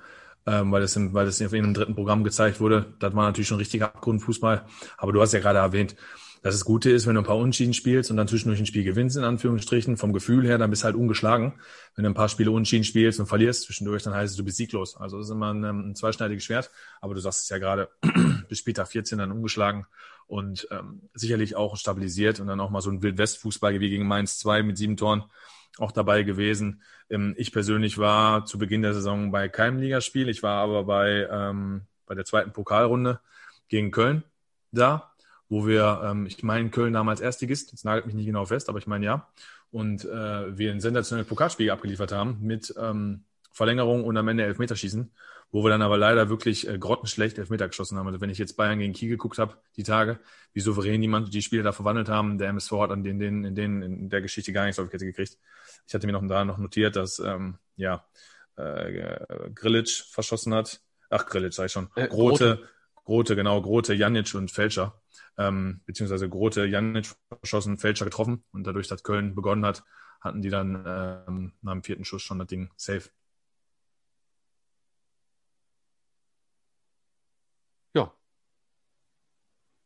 ähm, 0.47 0.73
weil 0.73 0.81
das 0.81 0.97
im, 0.97 1.15
weil 1.15 1.27
das 1.27 1.41
in 1.41 1.53
einem 1.53 1.75
dritten 1.75 1.95
Programm 1.95 2.25
gezeigt 2.25 2.61
wurde. 2.61 2.95
Das 2.99 3.15
war 3.15 3.25
natürlich 3.27 3.49
schon 3.49 3.59
richtiger 3.59 3.87
Abgrundfußball. 3.87 4.65
Aber 4.99 5.13
du 5.13 5.21
hast 5.21 5.33
ja 5.33 5.41
gerade 5.41 5.59
erwähnt, 5.59 5.97
dass 6.45 6.55
das 6.55 6.67
Gute 6.67 6.91
ist, 6.91 7.07
wenn 7.07 7.15
du 7.15 7.23
ein 7.23 7.27
paar 7.27 7.39
Unschieden 7.39 7.73
spielst 7.73 8.11
und 8.11 8.19
dann 8.19 8.29
zwischendurch 8.29 8.61
ein 8.61 8.67
Spiel 8.67 8.85
gewinnst, 8.85 9.17
in 9.17 9.25
Anführungsstrichen, 9.25 9.97
vom 9.97 10.13
Gefühl 10.13 10.47
her, 10.47 10.59
dann 10.59 10.69
bist 10.69 10.83
du 10.83 10.85
halt 10.85 10.95
ungeschlagen. 10.95 11.55
Wenn 11.97 12.05
du 12.05 12.11
ein 12.11 12.15
paar 12.15 12.29
Spiele 12.29 12.51
Unschieden 12.51 12.85
spielst 12.85 13.19
und 13.19 13.27
verlierst 13.27 13.63
zwischendurch, 13.63 14.03
dann 14.03 14.13
heißt 14.13 14.33
es, 14.33 14.37
du 14.37 14.45
bist 14.45 14.59
sieglos. 14.59 14.95
Also 14.99 15.17
das 15.17 15.29
ist 15.29 15.33
immer 15.33 15.55
ein, 15.55 15.65
ein 15.65 15.95
zweischneidiges 15.95 16.45
Schwert. 16.45 16.71
Aber 17.01 17.15
du 17.15 17.21
sagst 17.21 17.45
es 17.45 17.49
ja 17.49 17.57
gerade, 17.57 17.89
bis 18.51 18.59
später 18.59 18.85
14 18.85 19.17
dann 19.17 19.33
ungeschlagen 19.33 19.87
und 20.27 20.69
ähm, 20.71 21.09
sicherlich 21.15 21.57
auch 21.57 21.79
stabilisiert 21.79 22.41
und 22.41 22.47
dann 22.47 22.61
auch 22.61 22.69
mal 22.69 22.83
so 22.83 22.91
ein 22.91 23.03
Wildwest-Fußball 23.03 23.81
wie 23.81 23.89
gegen 23.89 24.07
Mainz 24.07 24.39
2 24.39 24.65
mit 24.65 24.77
sieben 24.77 24.99
Toren 24.99 25.25
auch 25.79 25.93
dabei 25.93 26.23
gewesen. 26.23 26.83
Ähm, 27.11 27.35
ich 27.37 27.53
persönlich 27.53 27.99
war 27.99 28.45
zu 28.47 28.59
Beginn 28.59 28.83
der 28.83 28.95
Saison 28.95 29.31
bei 29.31 29.49
keinem 29.49 29.79
Ligaspiel. 29.79 30.29
Ich 30.29 30.43
war 30.43 30.63
aber 30.63 30.85
bei, 30.85 31.29
ähm, 31.31 31.83
bei 32.07 32.15
der 32.15 32.25
zweiten 32.25 32.53
Pokalrunde 32.53 33.21
gegen 33.69 33.91
Köln 33.91 34.25
da 34.73 35.15
wo 35.49 35.67
wir, 35.67 36.01
ähm, 36.05 36.27
ich 36.27 36.43
meine, 36.43 36.71
Köln 36.71 36.93
damals 36.93 37.21
Erstligist, 37.21 37.71
jetzt 37.73 37.85
nagelt 37.85 38.07
mich 38.07 38.15
nicht 38.15 38.27
genau 38.27 38.45
fest, 38.45 38.69
aber 38.69 38.79
ich 38.79 38.87
meine 38.87 39.05
ja, 39.05 39.29
und 39.71 40.05
äh, 40.05 40.59
wir 40.59 40.73
ein 40.73 40.81
sensationelles 40.81 41.29
Pokalspiel 41.29 41.71
abgeliefert 41.71 42.13
haben 42.13 42.39
mit 42.41 42.75
ähm, 42.79 43.25
Verlängerung 43.53 44.05
und 44.05 44.17
am 44.17 44.29
Ende 44.29 44.45
Elfmeterschießen, 44.45 45.13
wo 45.55 45.63
wir 45.63 45.71
dann 45.71 45.83
aber 45.83 45.97
leider 45.97 46.29
wirklich 46.31 46.69
äh, 46.69 46.79
grottenschlecht 46.79 47.39
Elfmeter 47.39 47.69
geschossen 47.69 47.97
haben. 47.97 48.09
Also 48.09 48.21
wenn 48.21 48.29
ich 48.29 48.39
jetzt 48.39 48.57
Bayern 48.57 48.81
gegen 48.81 48.93
Kiel 48.93 49.09
geguckt 49.09 49.39
habe, 49.39 49.57
die 49.77 49.85
Tage, 49.85 50.19
wie 50.53 50.59
souverän 50.59 51.01
jemand 51.01 51.33
die 51.33 51.43
Spiele 51.43 51.63
da 51.63 51.71
verwandelt 51.71 52.09
haben, 52.09 52.39
der 52.39 52.49
MSV 52.49 52.73
hat 52.73 52.91
an 52.91 53.05
den, 53.05 53.21
den, 53.21 53.45
in, 53.45 53.55
den, 53.55 53.81
in 53.81 54.11
der 54.11 54.21
Geschichte 54.21 54.53
gar 54.53 54.65
nichts 54.65 54.81
auf 54.81 54.87
die 54.87 54.91
Kette 54.91 55.05
gekriegt. 55.05 55.39
Ich 55.87 55.95
hatte 55.95 56.09
mir 56.09 56.13
noch 56.13 56.27
da 56.27 56.45
noch 56.45 56.59
notiert, 56.59 56.97
dass 56.97 57.21
ähm, 57.21 57.59
ja, 57.77 58.05
äh, 58.57 59.17
Grilic 59.55 59.91
verschossen 59.91 60.53
hat. 60.55 60.81
Ach, 61.09 61.25
Grilic 61.25 61.53
sag 61.53 61.67
ich 61.67 61.73
schon. 61.73 61.89
Äh, 61.95 62.09
Grote, 62.09 62.69
Grote, 63.05 63.37
genau, 63.37 63.63
Grote, 63.63 63.95
Janic 63.95 64.35
und 64.35 64.51
Fälscher. 64.51 65.01
Ähm, 65.39 65.83
beziehungsweise 65.87 66.29
Grote, 66.29 66.65
Janic 66.65 67.15
verschossen, 67.29 67.79
Fälscher 67.79 68.07
getroffen. 68.07 68.43
Und 68.51 68.67
dadurch, 68.67 68.89
dass 68.89 69.05
Köln 69.05 69.37
begonnen 69.37 69.65
hat, 69.65 69.85
hatten 70.21 70.43
die 70.43 70.51
dann 70.51 70.83
ähm, 70.85 71.53
nach 71.63 71.75
dem 71.75 71.85
vierten 71.85 72.05
Schuss 72.05 72.23
schon 72.23 72.41
das 72.41 72.49
Ding 72.49 72.71
safe. 72.77 73.09
Ja. 77.95 78.13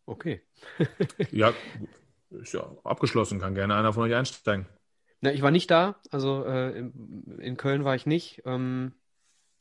Okay. 0.08 0.40
Ja, 1.30 1.52
ist 2.30 2.54
ja 2.54 2.66
abgeschlossen, 2.82 3.40
kann 3.40 3.54
gerne 3.54 3.74
einer 3.74 3.92
von 3.92 4.04
euch 4.04 4.14
einsteigen. 4.14 4.66
Na, 5.20 5.32
ich 5.32 5.42
war 5.42 5.50
nicht 5.50 5.70
da, 5.70 5.96
also 6.10 6.44
äh, 6.46 6.78
in, 6.78 7.38
in 7.38 7.56
Köln 7.58 7.84
war 7.84 7.94
ich 7.94 8.06
nicht. 8.06 8.42
Ähm, 8.46 8.94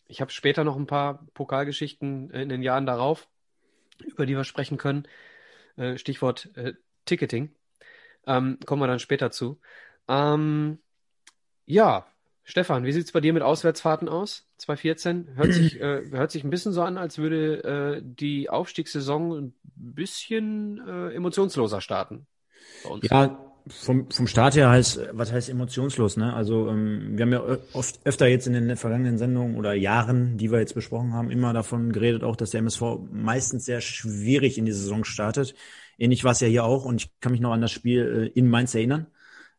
ich 0.07 0.21
habe 0.21 0.31
später 0.31 0.63
noch 0.63 0.77
ein 0.77 0.87
paar 0.87 1.27
Pokalgeschichten 1.33 2.29
in 2.29 2.47
den 2.47 2.61
Jahren 2.61 2.85
darauf, 2.85 3.27
über 4.05 4.25
die 4.25 4.37
wir 4.37 4.45
sprechen 4.45 4.77
können. 4.77 5.05
Äh, 5.75 5.97
Stichwort 5.97 6.49
äh, 6.55 6.75
Ticketing. 7.03 7.53
Ähm, 8.25 8.57
kommen 8.65 8.81
wir 8.81 8.87
dann 8.87 8.99
später 8.99 9.31
zu. 9.31 9.59
Ähm, 10.07 10.79
ja, 11.65 12.07
Stefan, 12.45 12.85
wie 12.85 12.93
sieht's 12.93 13.11
bei 13.11 13.19
dir 13.19 13.33
mit 13.33 13.43
Auswärtsfahrten 13.43 14.07
aus? 14.07 14.46
2014? 14.57 15.29
Hört 15.35 15.53
sich, 15.53 15.79
äh, 15.79 16.09
hört 16.11 16.31
sich 16.31 16.43
ein 16.43 16.49
bisschen 16.49 16.73
so 16.73 16.81
an, 16.81 16.97
als 16.97 17.17
würde 17.17 17.63
äh, 17.63 18.01
die 18.03 18.49
Aufstiegssaison 18.49 19.37
ein 19.37 19.53
bisschen 19.75 20.81
äh, 20.87 21.13
emotionsloser 21.13 21.81
starten. 21.81 22.27
Ja, 23.03 23.39
vom, 23.69 24.09
vom 24.09 24.27
Start 24.27 24.55
her 24.55 24.69
heißt, 24.69 25.09
was 25.11 25.31
heißt 25.31 25.49
emotionslos, 25.49 26.17
ne? 26.17 26.33
Also 26.33 26.69
ähm, 26.69 27.17
wir 27.17 27.23
haben 27.23 27.33
ja 27.33 27.57
oft 27.73 27.99
öfter 28.05 28.27
jetzt 28.27 28.47
in 28.47 28.53
den 28.53 28.75
vergangenen 28.77 29.17
Sendungen 29.17 29.57
oder 29.57 29.73
Jahren, 29.73 30.37
die 30.37 30.51
wir 30.51 30.59
jetzt 30.59 30.75
besprochen 30.75 31.13
haben, 31.13 31.31
immer 31.31 31.53
davon 31.53 31.91
geredet, 31.91 32.23
auch 32.23 32.35
dass 32.35 32.51
der 32.51 32.59
MSV 32.59 32.81
meistens 33.11 33.65
sehr 33.65 33.81
schwierig 33.81 34.57
in 34.57 34.65
die 34.65 34.71
Saison 34.71 35.03
startet. 35.03 35.55
Ähnlich 35.97 36.23
war 36.23 36.31
es 36.31 36.39
ja 36.39 36.47
hier 36.47 36.63
auch 36.63 36.85
und 36.85 37.01
ich 37.01 37.19
kann 37.19 37.31
mich 37.31 37.41
noch 37.41 37.51
an 37.51 37.61
das 37.61 37.71
Spiel 37.71 38.31
äh, 38.35 38.39
in 38.39 38.49
Mainz 38.49 38.73
erinnern. 38.75 39.07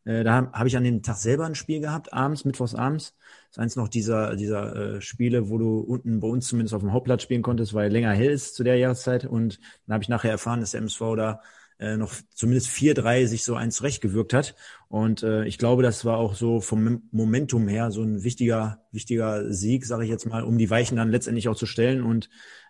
Äh, 0.05 0.23
da 0.23 0.33
habe 0.33 0.51
hab 0.53 0.67
ich 0.67 0.77
an 0.77 0.83
dem 0.83 1.01
Tag 1.03 1.17
selber 1.17 1.45
ein 1.45 1.55
Spiel 1.55 1.81
gehabt, 1.81 2.13
abends, 2.13 2.45
mittwochs 2.45 2.75
abends. 2.75 3.15
Das 3.49 3.57
ist 3.57 3.59
eins 3.59 3.75
noch 3.75 3.87
dieser, 3.87 4.35
dieser 4.35 4.95
äh, 4.97 5.01
Spiele, 5.01 5.49
wo 5.49 5.57
du 5.57 5.79
unten 5.79 6.19
bei 6.19 6.27
uns 6.27 6.47
zumindest 6.47 6.73
auf 6.73 6.81
dem 6.81 6.93
Hauptplatz 6.93 7.23
spielen 7.23 7.41
konntest, 7.41 7.73
weil 7.73 7.91
länger 7.91 8.11
hell 8.13 8.31
ist 8.31 8.55
zu 8.55 8.63
der 8.63 8.77
Jahreszeit. 8.77 9.25
Und 9.25 9.59
dann 9.85 9.93
habe 9.95 10.03
ich 10.03 10.09
nachher 10.09 10.31
erfahren, 10.31 10.61
dass 10.61 10.71
der 10.71 10.79
MSV 10.79 11.15
da 11.15 11.41
äh, 11.79 11.95
noch 11.97 12.13
zumindest 12.33 12.67
4-3 12.69 13.25
sich 13.25 13.43
so 13.43 13.55
eins 13.55 13.75
zurechtgewirkt 13.77 14.33
hat. 14.33 14.55
Und 14.87 15.23
äh, 15.23 15.45
ich 15.45 15.57
glaube, 15.57 15.83
das 15.83 16.03
war 16.05 16.17
auch 16.17 16.35
so 16.35 16.59
vom 16.61 16.83
Mom- 16.83 17.03
Momentum 17.11 17.67
her 17.67 17.91
so 17.91 18.01
ein 18.03 18.23
wichtiger, 18.23 18.81
wichtiger 18.91 19.51
Sieg, 19.53 19.85
sage 19.85 20.03
ich 20.03 20.09
jetzt 20.09 20.25
mal, 20.25 20.43
um 20.43 20.57
die 20.57 20.69
Weichen 20.69 20.97
dann 20.97 21.09
letztendlich 21.11 21.47
auch 21.47 21.55
zu 21.55 21.65
stellen. 21.65 22.03
Und 22.03 22.29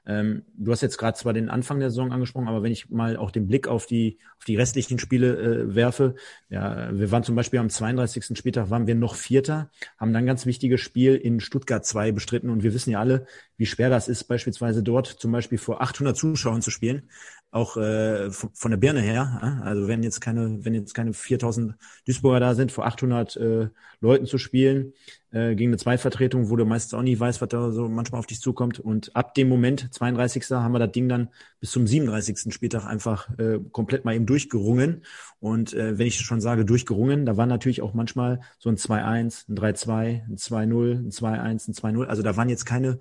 ähm, 0.09 0.43
du 0.57 0.71
hast 0.71 0.81
jetzt 0.81 0.97
gerade 0.97 1.15
zwar 1.15 1.33
den 1.33 1.49
Anfang 1.49 1.79
der 1.79 1.91
Saison 1.91 2.11
angesprochen, 2.11 2.47
aber 2.47 2.63
wenn 2.63 2.71
ich 2.71 2.89
mal 2.89 3.15
auch 3.15 3.29
den 3.29 3.47
Blick 3.47 3.67
auf 3.67 3.85
die, 3.85 4.17
auf 4.39 4.45
die 4.45 4.55
restlichen 4.55 4.97
Spiele 4.97 5.38
äh, 5.38 5.75
werfe, 5.75 6.15
ja, 6.49 6.89
wir 6.91 7.11
waren 7.11 7.23
zum 7.23 7.35
Beispiel 7.35 7.59
am 7.59 7.69
32. 7.69 8.35
Spieltag 8.35 8.71
waren 8.71 8.88
wir 8.88 8.95
noch 8.95 9.13
Vierter, 9.13 9.69
haben 9.99 10.11
dann 10.11 10.23
ein 10.23 10.25
ganz 10.25 10.47
wichtiges 10.47 10.81
Spiel 10.81 11.13
in 11.13 11.39
Stuttgart 11.39 11.85
2 11.85 12.11
bestritten 12.11 12.49
und 12.49 12.63
wir 12.63 12.73
wissen 12.73 12.89
ja 12.89 12.99
alle, 12.99 13.27
wie 13.55 13.67
schwer 13.67 13.91
das 13.91 14.07
ist, 14.07 14.23
beispielsweise 14.23 14.81
dort 14.81 15.05
zum 15.05 15.31
Beispiel 15.31 15.59
vor 15.59 15.79
800 15.79 16.17
Zuschauern 16.17 16.63
zu 16.63 16.71
spielen, 16.71 17.03
auch 17.51 17.77
äh, 17.77 18.29
von, 18.31 18.71
der 18.71 18.77
Birne 18.77 19.01
her. 19.01 19.61
Also 19.63 19.87
wenn 19.87 20.03
jetzt 20.03 20.21
keine, 20.21 20.63
wenn 20.63 20.75
jetzt 20.75 20.93
keine 20.93 21.13
4000 21.13 21.75
Duisburger 22.05 22.39
da 22.39 22.55
sind, 22.55 22.71
vor 22.71 22.85
800 22.85 23.35
äh, 23.37 23.69
Leuten 24.01 24.27
zu 24.27 24.37
spielen 24.37 24.93
äh, 25.31 25.55
gegen 25.55 25.71
eine 25.71 25.77
Zweitvertretung, 25.77 26.49
wo 26.49 26.55
du 26.55 26.65
meistens 26.65 26.93
auch 26.93 27.01
nicht 27.01 27.19
weißt, 27.19 27.41
was 27.41 27.49
da 27.49 27.71
so 27.71 27.89
manchmal 27.89 28.19
auf 28.19 28.27
dich 28.27 28.39
zukommt. 28.39 28.79
Und 28.79 29.15
ab 29.15 29.33
dem 29.33 29.49
Moment, 29.49 29.91
32. 29.91 30.51
haben 30.51 30.73
wir 30.73 30.79
das 30.79 30.91
Ding 30.91 31.09
dann 31.09 31.29
bis 31.59 31.71
zum 31.71 31.87
37. 31.87 32.53
Spieltag 32.53 32.85
einfach 32.85 33.29
äh, 33.39 33.59
komplett 33.71 34.05
mal 34.05 34.15
eben 34.15 34.27
durchgerungen. 34.27 35.03
Und 35.39 35.73
äh, 35.73 35.97
wenn 35.97 36.07
ich 36.07 36.19
schon 36.19 36.41
sage 36.41 36.65
durchgerungen, 36.65 37.25
da 37.25 37.35
war 37.35 37.47
natürlich 37.47 37.81
auch 37.81 37.95
manchmal 37.95 38.41
so 38.59 38.69
ein 38.69 38.77
2-1, 38.77 39.49
ein 39.49 39.55
3-2, 39.55 40.27
ein 40.27 40.37
2-0, 40.37 40.91
ein 40.99 41.09
2-1, 41.09 41.69
ein 41.69 41.95
2-0. 41.97 42.05
Also 42.05 42.21
da 42.21 42.37
waren 42.37 42.49
jetzt 42.49 42.65
keine 42.65 42.99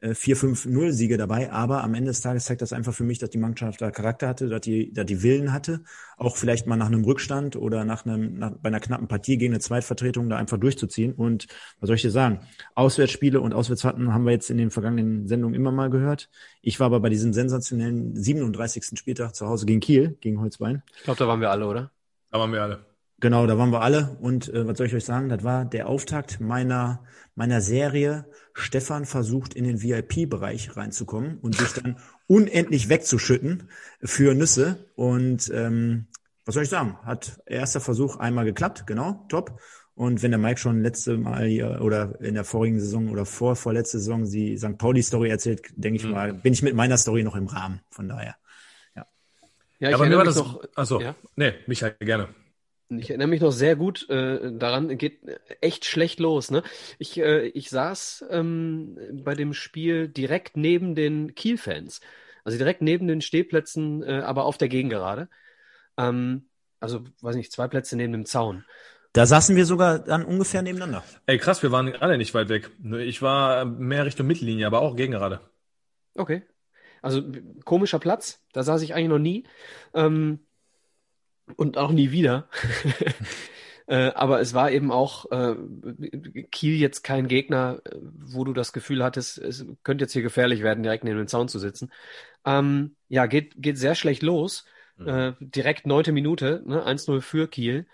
äh, 0.00 0.10
4-5-0-Siege 0.10 1.16
dabei, 1.16 1.50
aber 1.50 1.82
am 1.82 1.94
Ende 1.94 2.10
des 2.10 2.20
Tages 2.20 2.44
zeigt 2.44 2.62
das 2.62 2.72
einfach 2.72 2.94
für 2.94 3.04
mich, 3.04 3.18
dass 3.18 3.30
die 3.30 3.38
Mannschaft 3.38 3.80
da 3.80 3.90
Charakter 3.90 4.28
hatte, 4.28 4.48
dass 4.48 4.60
die, 4.60 4.92
dass 4.92 5.06
die 5.06 5.22
Willen 5.22 5.52
hatte, 5.52 5.82
auch 6.16 6.36
vielleicht 6.36 6.66
mal 6.66 6.76
nach 6.76 6.86
einem 6.86 7.04
Rückstand 7.04 7.56
oder 7.56 7.84
nach 7.84 8.06
einem, 8.06 8.38
nach, 8.38 8.52
bei 8.52 8.68
einer 8.68 8.80
knappen 8.80 9.08
Partie 9.08 9.38
gegen 9.38 9.54
eine 9.54 9.60
Zweitvertretung 9.60 10.28
da 10.28 10.36
einfach 10.36 10.58
durchzuziehen. 10.58 11.12
Und 11.12 11.46
was 11.80 11.88
soll 11.88 11.96
ich 11.96 12.02
dir 12.02 12.10
sagen? 12.10 12.40
Auswärtsspiele 12.74 13.40
und 13.40 13.54
Auswärtsfahrten 13.54 14.12
haben 14.12 14.24
wir 14.24 14.32
jetzt 14.32 14.50
in 14.50 14.58
den 14.58 14.70
vergangenen 14.70 15.26
Sendungen 15.26 15.54
immer 15.54 15.72
mal 15.72 15.90
gehört. 15.90 16.30
Ich 16.62 16.80
war 16.80 16.86
aber 16.86 17.00
bei 17.00 17.08
diesem 17.08 17.32
sensationellen 17.32 18.14
37. 18.14 18.98
Spieltag 18.98 19.34
zu 19.34 19.46
Hause 19.46 19.66
gegen 19.66 19.80
Kiel, 19.80 20.16
gegen 20.20 20.40
Holzbein. 20.40 20.82
Ich 20.96 21.04
glaube, 21.04 21.18
da 21.18 21.28
waren 21.28 21.40
wir 21.40 21.50
alle, 21.50 21.66
oder? 21.66 21.90
Da 22.30 22.38
waren 22.38 22.52
wir 22.52 22.62
alle. 22.62 22.87
Genau, 23.20 23.46
da 23.46 23.58
waren 23.58 23.70
wir 23.72 23.80
alle. 23.82 24.16
Und 24.20 24.48
äh, 24.52 24.66
was 24.66 24.78
soll 24.78 24.86
ich 24.86 24.94
euch 24.94 25.04
sagen? 25.04 25.28
Das 25.28 25.42
war 25.42 25.64
der 25.64 25.88
Auftakt 25.88 26.40
meiner, 26.40 27.02
meiner 27.34 27.60
Serie. 27.60 28.26
Stefan 28.54 29.06
versucht 29.06 29.54
in 29.54 29.64
den 29.64 29.82
VIP-Bereich 29.82 30.76
reinzukommen 30.76 31.38
und 31.38 31.56
sich 31.56 31.72
dann 31.72 31.98
unendlich 32.28 32.88
wegzuschütten 32.88 33.68
für 34.02 34.34
Nüsse. 34.34 34.86
Und 34.94 35.50
ähm, 35.52 36.06
was 36.44 36.54
soll 36.54 36.62
ich 36.62 36.68
sagen? 36.68 36.96
Hat 37.02 37.40
erster 37.46 37.80
Versuch 37.80 38.16
einmal 38.16 38.44
geklappt, 38.44 38.86
genau, 38.86 39.26
top. 39.28 39.60
Und 39.94 40.22
wenn 40.22 40.30
der 40.30 40.38
Mike 40.38 40.60
schon 40.60 40.82
letzte 40.82 41.16
Mal 41.18 41.46
hier 41.46 41.80
oder 41.82 42.20
in 42.20 42.34
der 42.34 42.44
vorigen 42.44 42.78
Saison 42.78 43.08
oder 43.10 43.26
vor 43.26 43.56
vorletzte 43.56 43.98
Saison 43.98 44.30
die 44.30 44.56
St. 44.56 44.78
Pauli-Story 44.78 45.28
erzählt, 45.28 45.62
denke 45.74 45.96
ich 45.96 46.04
Mhm. 46.04 46.12
mal, 46.12 46.34
bin 46.34 46.52
ich 46.52 46.62
mit 46.62 46.74
meiner 46.76 46.96
Story 46.96 47.24
noch 47.24 47.34
im 47.34 47.48
Rahmen. 47.48 47.80
Von 47.90 48.08
daher. 48.08 48.36
Ja, 48.94 49.06
Ja, 49.80 49.88
ich 49.88 49.94
aber 49.96 50.06
mir 50.06 50.16
war 50.16 50.24
das. 50.24 50.36
noch, 50.36 50.62
Achso, 50.76 51.00
ja? 51.00 51.16
nee, 51.34 51.52
Michael, 51.66 51.96
gerne. 51.98 52.28
Ich 52.90 53.10
erinnere 53.10 53.28
mich 53.28 53.42
noch 53.42 53.50
sehr 53.50 53.76
gut 53.76 54.08
äh, 54.08 54.52
daran, 54.52 54.96
geht 54.96 55.20
echt 55.60 55.84
schlecht 55.84 56.20
los. 56.20 56.50
Ne? 56.50 56.62
Ich, 56.98 57.18
äh, 57.18 57.48
ich 57.48 57.68
saß 57.68 58.24
ähm, 58.30 58.98
bei 59.24 59.34
dem 59.34 59.52
Spiel 59.52 60.08
direkt 60.08 60.56
neben 60.56 60.94
den 60.94 61.34
Kiel-Fans, 61.34 62.00
also 62.44 62.56
direkt 62.56 62.80
neben 62.80 63.06
den 63.06 63.20
Stehplätzen, 63.20 64.02
äh, 64.02 64.22
aber 64.24 64.44
auf 64.44 64.56
der 64.56 64.68
Gegengerade. 64.68 65.28
Ähm, 65.98 66.48
also, 66.80 67.04
weiß 67.20 67.36
nicht, 67.36 67.52
zwei 67.52 67.68
Plätze 67.68 67.96
neben 67.96 68.12
dem 68.12 68.24
Zaun. 68.24 68.64
Da 69.12 69.26
saßen 69.26 69.56
wir 69.56 69.66
sogar 69.66 69.98
dann 69.98 70.24
ungefähr 70.24 70.62
nebeneinander. 70.62 71.02
Ey, 71.26 71.38
krass, 71.38 71.62
wir 71.62 71.72
waren 71.72 71.94
alle 71.96 72.18
nicht 72.18 72.34
weit 72.34 72.48
weg. 72.48 72.70
Ich 73.00 73.20
war 73.20 73.64
mehr 73.64 74.06
Richtung 74.06 74.26
Mittellinie, 74.26 74.66
aber 74.66 74.80
auch 74.80 74.96
gegen 74.96 75.12
gerade. 75.12 75.40
Okay. 76.14 76.42
Also 77.02 77.22
komischer 77.64 77.98
Platz, 77.98 78.44
da 78.52 78.62
saß 78.62 78.82
ich 78.82 78.94
eigentlich 78.94 79.08
noch 79.08 79.18
nie. 79.18 79.44
Ähm, 79.94 80.40
und 81.56 81.78
auch 81.78 81.92
nie 81.92 82.10
wieder. 82.10 82.48
Äh, 83.90 84.12
aber 84.14 84.38
es 84.40 84.52
war 84.52 84.70
eben 84.70 84.92
auch 84.92 85.30
äh, 85.30 85.54
Kiel 86.50 86.74
jetzt 86.74 87.02
kein 87.04 87.26
Gegner, 87.26 87.80
äh, 87.86 87.96
wo 88.18 88.44
du 88.44 88.52
das 88.52 88.74
Gefühl 88.74 89.02
hattest, 89.02 89.38
es 89.38 89.64
könnte 89.82 90.04
jetzt 90.04 90.12
hier 90.12 90.20
gefährlich 90.20 90.62
werden, 90.62 90.82
direkt 90.82 91.04
neben 91.04 91.16
dem 91.16 91.26
Zaun 91.26 91.48
zu 91.48 91.58
sitzen. 91.58 91.90
Ähm, 92.44 92.96
ja, 93.08 93.24
geht, 93.24 93.54
geht 93.56 93.78
sehr 93.78 93.94
schlecht 93.94 94.22
los. 94.22 94.66
Äh, 95.04 95.32
direkt 95.40 95.86
neunte 95.86 96.12
Minute, 96.12 96.62
ne, 96.66 96.84
1-0 96.84 97.20
für 97.20 97.48
Kiel. 97.48 97.86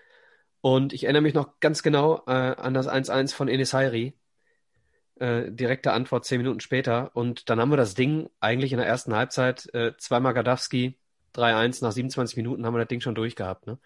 Und 0.61 0.91
ich 0.91 1.03
erinnere 1.03 1.21
mich 1.21 1.35
noch 1.35 1.59
ganz 1.59 1.83
genau 1.83 2.23
äh, 2.25 2.31
an 2.31 2.73
das 2.73 2.89
1-1 2.89 3.33
von 3.33 3.47
Enis 3.47 3.73
Hairi. 3.73 4.15
Äh, 5.17 5.51
direkte 5.51 5.93
Antwort 5.93 6.25
zehn 6.25 6.39
Minuten 6.39 6.59
später. 6.59 7.11
Und 7.15 7.49
dann 7.49 7.59
haben 7.59 7.69
wir 7.69 7.77
das 7.77 7.93
Ding 7.93 8.29
eigentlich 8.39 8.71
in 8.71 8.79
der 8.79 8.87
ersten 8.87 9.15
Halbzeit 9.15 9.73
äh, 9.73 9.93
zweimal 9.97 10.33
Gadowski, 10.33 10.97
3-1, 11.37 11.83
nach 11.83 11.91
27 11.91 12.37
Minuten 12.37 12.65
haben 12.65 12.73
wir 12.73 12.79
das 12.79 12.87
Ding 12.87 13.01
schon 13.01 13.15
durchgehabt. 13.15 13.67
Ne? 13.67 13.77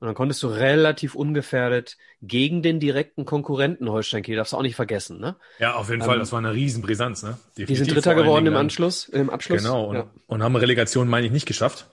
Und 0.00 0.06
dann 0.06 0.14
konntest 0.14 0.42
du 0.42 0.48
relativ 0.48 1.14
ungefährdet 1.14 1.96
gegen 2.22 2.62
den 2.62 2.80
direkten 2.80 3.24
Konkurrenten 3.24 3.88
Holstein 3.88 4.22
Kiel, 4.22 4.36
darfst 4.36 4.52
du 4.52 4.56
auch 4.56 4.62
nicht 4.62 4.74
vergessen. 4.74 5.20
Ne? 5.20 5.36
Ja, 5.60 5.74
auf 5.76 5.88
jeden 5.90 6.00
Ähm, 6.02 6.06
Fall, 6.06 6.18
das 6.18 6.32
war 6.32 6.38
eine 6.40 6.52
Riesenbrisanz, 6.52 7.22
ne? 7.22 7.38
Die 7.56 7.72
sind 7.76 7.94
Dritter 7.94 8.14
geworden 8.16 8.46
im 8.46 8.56
Anschluss, 8.56 9.08
im 9.08 9.30
Abschluss. 9.30 9.62
Genau, 9.62 9.84
und, 9.86 9.96
Ja. 9.96 10.10
und 10.26 10.42
haben 10.42 10.56
Relegation, 10.56 11.08
meine 11.08 11.26
ich, 11.26 11.32
nicht 11.32 11.46
geschafft. 11.46 11.86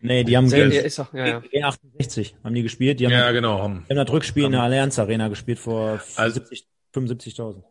Nee, 0.00 0.24
die 0.24 0.36
haben 0.36 0.48
Sehr, 0.48 0.64
gegen 0.64 0.76
ja, 0.76 0.80
ist 0.82 0.98
doch, 0.98 1.12
ja, 1.14 1.26
ja. 1.26 1.38
E68 1.52 2.32
haben 2.42 2.54
die 2.54 2.62
gespielt. 2.62 2.98
Die 3.00 3.04
haben, 3.06 3.12
Ja, 3.12 3.30
genau. 3.30 3.60
Haben, 3.62 3.84
die 3.88 3.92
haben 3.96 4.04
das 4.04 4.12
Rückspiel 4.12 4.44
in 4.44 4.52
der 4.52 4.62
Allianz 4.62 4.98
Arena 4.98 5.28
gespielt 5.28 5.58
vor 5.60 6.00
Also- 6.16 6.34
70 6.40 6.66
75.000. 6.92 7.62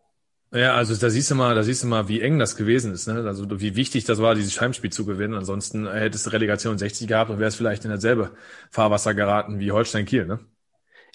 Ja, 0.54 0.76
also 0.76 0.94
da 0.98 1.10
siehst 1.10 1.32
du 1.32 1.36
mal, 1.36 1.56
da 1.56 1.64
siehst 1.64 1.84
du 1.84 1.88
mal, 1.88 2.10
wie 2.10 2.20
eng 2.20 2.38
das 2.38 2.58
gewesen 2.58 2.92
ist, 2.94 3.08
ne? 3.08 3.24
Also 3.26 3.62
wie 3.62 3.76
wichtig 3.78 4.04
das 4.04 4.20
war, 4.22 4.36
dieses 4.36 4.60
Heimspiel 4.60 4.92
zu 4.92 5.06
gewinnen. 5.06 5.34
Ansonsten 5.34 5.90
hättest 5.90 6.26
du 6.26 6.30
Relegation 6.32 6.78
60 6.78 7.08
gehabt 7.08 7.30
und 7.32 7.40
wärst 7.40 7.56
vielleicht 7.56 7.86
in 7.86 7.92
dasselbe 7.92 8.32
Fahrwasser 8.70 9.14
geraten 9.14 9.60
wie 9.60 9.72
Holstein 9.72 10.06
Kiel, 10.06 10.26
ne? 10.26 10.40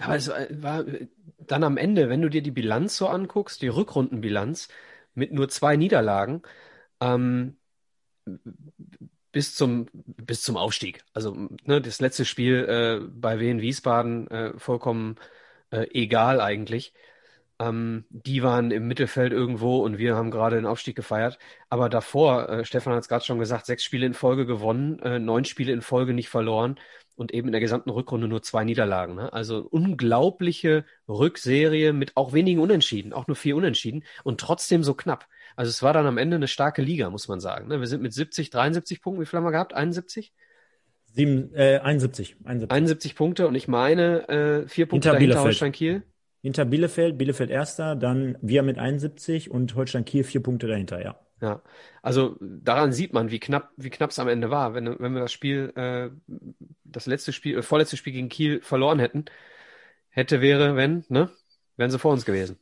Aber 0.00 0.16
es 0.16 0.28
war 0.28 0.84
dann 1.38 1.64
am 1.64 1.76
Ende, 1.76 2.08
wenn 2.08 2.22
du 2.22 2.28
dir 2.30 2.42
die 2.42 2.50
Bilanz 2.50 2.96
so 2.96 3.08
anguckst, 3.08 3.62
die 3.62 3.68
Rückrundenbilanz 3.68 4.68
mit 5.14 5.32
nur 5.32 5.48
zwei 5.48 5.76
Niederlagen, 5.76 6.42
ähm, 7.00 7.56
bis 9.32 9.54
zum, 9.54 9.86
bis 9.92 10.42
zum 10.42 10.56
Aufstieg. 10.56 11.04
Also 11.12 11.34
ne, 11.64 11.80
das 11.80 12.00
letzte 12.00 12.24
Spiel 12.24 12.64
äh, 13.04 13.06
bei 13.10 13.38
Wien 13.38 13.60
Wiesbaden 13.60 14.28
äh, 14.30 14.58
vollkommen 14.58 15.16
äh, 15.70 15.86
egal 15.92 16.40
eigentlich. 16.40 16.94
Ähm, 17.58 18.04
die 18.10 18.42
waren 18.42 18.70
im 18.70 18.86
Mittelfeld 18.86 19.32
irgendwo 19.32 19.78
und 19.78 19.96
wir 19.98 20.14
haben 20.14 20.30
gerade 20.30 20.56
den 20.56 20.66
Aufstieg 20.66 20.94
gefeiert. 20.94 21.38
Aber 21.70 21.88
davor, 21.88 22.48
äh, 22.48 22.64
Stefan 22.64 22.92
hat 22.92 23.00
es 23.00 23.08
gerade 23.08 23.24
schon 23.24 23.38
gesagt, 23.38 23.66
sechs 23.66 23.82
Spiele 23.82 24.06
in 24.06 24.14
Folge 24.14 24.44
gewonnen, 24.44 24.98
äh, 25.00 25.18
neun 25.18 25.44
Spiele 25.44 25.72
in 25.72 25.80
Folge 25.80 26.12
nicht 26.12 26.28
verloren 26.28 26.78
und 27.14 27.32
eben 27.32 27.48
in 27.48 27.52
der 27.52 27.62
gesamten 27.62 27.90
Rückrunde 27.90 28.28
nur 28.28 28.42
zwei 28.42 28.64
Niederlagen. 28.64 29.14
Ne? 29.14 29.32
Also 29.32 29.66
unglaubliche 29.70 30.84
Rückserie 31.08 31.94
mit 31.94 32.16
auch 32.16 32.34
wenigen 32.34 32.60
Unentschieden, 32.60 33.12
auch 33.12 33.26
nur 33.26 33.36
vier 33.36 33.56
Unentschieden 33.56 34.04
und 34.22 34.38
trotzdem 34.38 34.84
so 34.84 34.94
knapp. 34.94 35.26
Also 35.56 35.70
es 35.70 35.82
war 35.82 35.94
dann 35.94 36.06
am 36.06 36.18
Ende 36.18 36.36
eine 36.36 36.48
starke 36.48 36.82
Liga, 36.82 37.08
muss 37.08 37.28
man 37.28 37.40
sagen. 37.40 37.68
Ne? 37.68 37.80
Wir 37.80 37.86
sind 37.86 38.02
mit 38.02 38.12
70, 38.12 38.50
73 38.50 39.00
Punkten, 39.00 39.22
wie 39.22 39.26
viel 39.26 39.38
haben 39.38 39.44
wir 39.44 39.52
gehabt? 39.52 39.72
71? 39.72 40.32
Sieben, 41.06 41.54
äh, 41.54 41.78
71, 41.78 42.36
71. 42.44 42.70
71 42.70 43.14
Punkte 43.14 43.48
und 43.48 43.54
ich 43.54 43.66
meine 43.66 44.28
äh, 44.28 44.68
vier 44.68 44.86
Punkte 44.86 45.08
Hinter 45.08 45.12
dahinter 45.12 45.18
Bielefeld. 45.18 45.44
Holstein 45.44 45.72
Kiel. 45.72 46.02
Hinter 46.46 46.64
Bielefeld, 46.64 47.18
Bielefeld 47.18 47.50
erster, 47.50 47.96
dann 47.96 48.38
wir 48.40 48.62
mit 48.62 48.78
71 48.78 49.50
und 49.50 49.74
Holstein 49.74 50.04
Kiel 50.04 50.22
vier 50.22 50.40
Punkte 50.40 50.68
dahinter, 50.68 51.02
ja. 51.02 51.18
Ja, 51.40 51.60
also 52.02 52.36
daran 52.40 52.92
sieht 52.92 53.12
man, 53.12 53.32
wie 53.32 53.40
knapp, 53.40 53.72
wie 53.76 53.90
knapp 53.90 54.10
es 54.10 54.18
am 54.20 54.28
Ende 54.28 54.48
war. 54.48 54.72
Wenn, 54.72 54.86
wenn 55.00 55.12
wir 55.12 55.22
das 55.22 55.32
Spiel, 55.32 55.72
äh, 55.74 56.10
das 56.84 57.06
letzte 57.06 57.32
Spiel, 57.32 57.58
äh, 57.58 57.62
vorletzte 57.62 57.96
Spiel 57.96 58.12
gegen 58.12 58.28
Kiel 58.28 58.60
verloren 58.62 59.00
hätten, 59.00 59.24
hätte, 60.10 60.40
wäre, 60.40 60.76
wenn, 60.76 61.04
ne, 61.08 61.30
wären 61.76 61.90
sie 61.90 61.98
vor 61.98 62.12
uns 62.12 62.24
gewesen. 62.24 62.58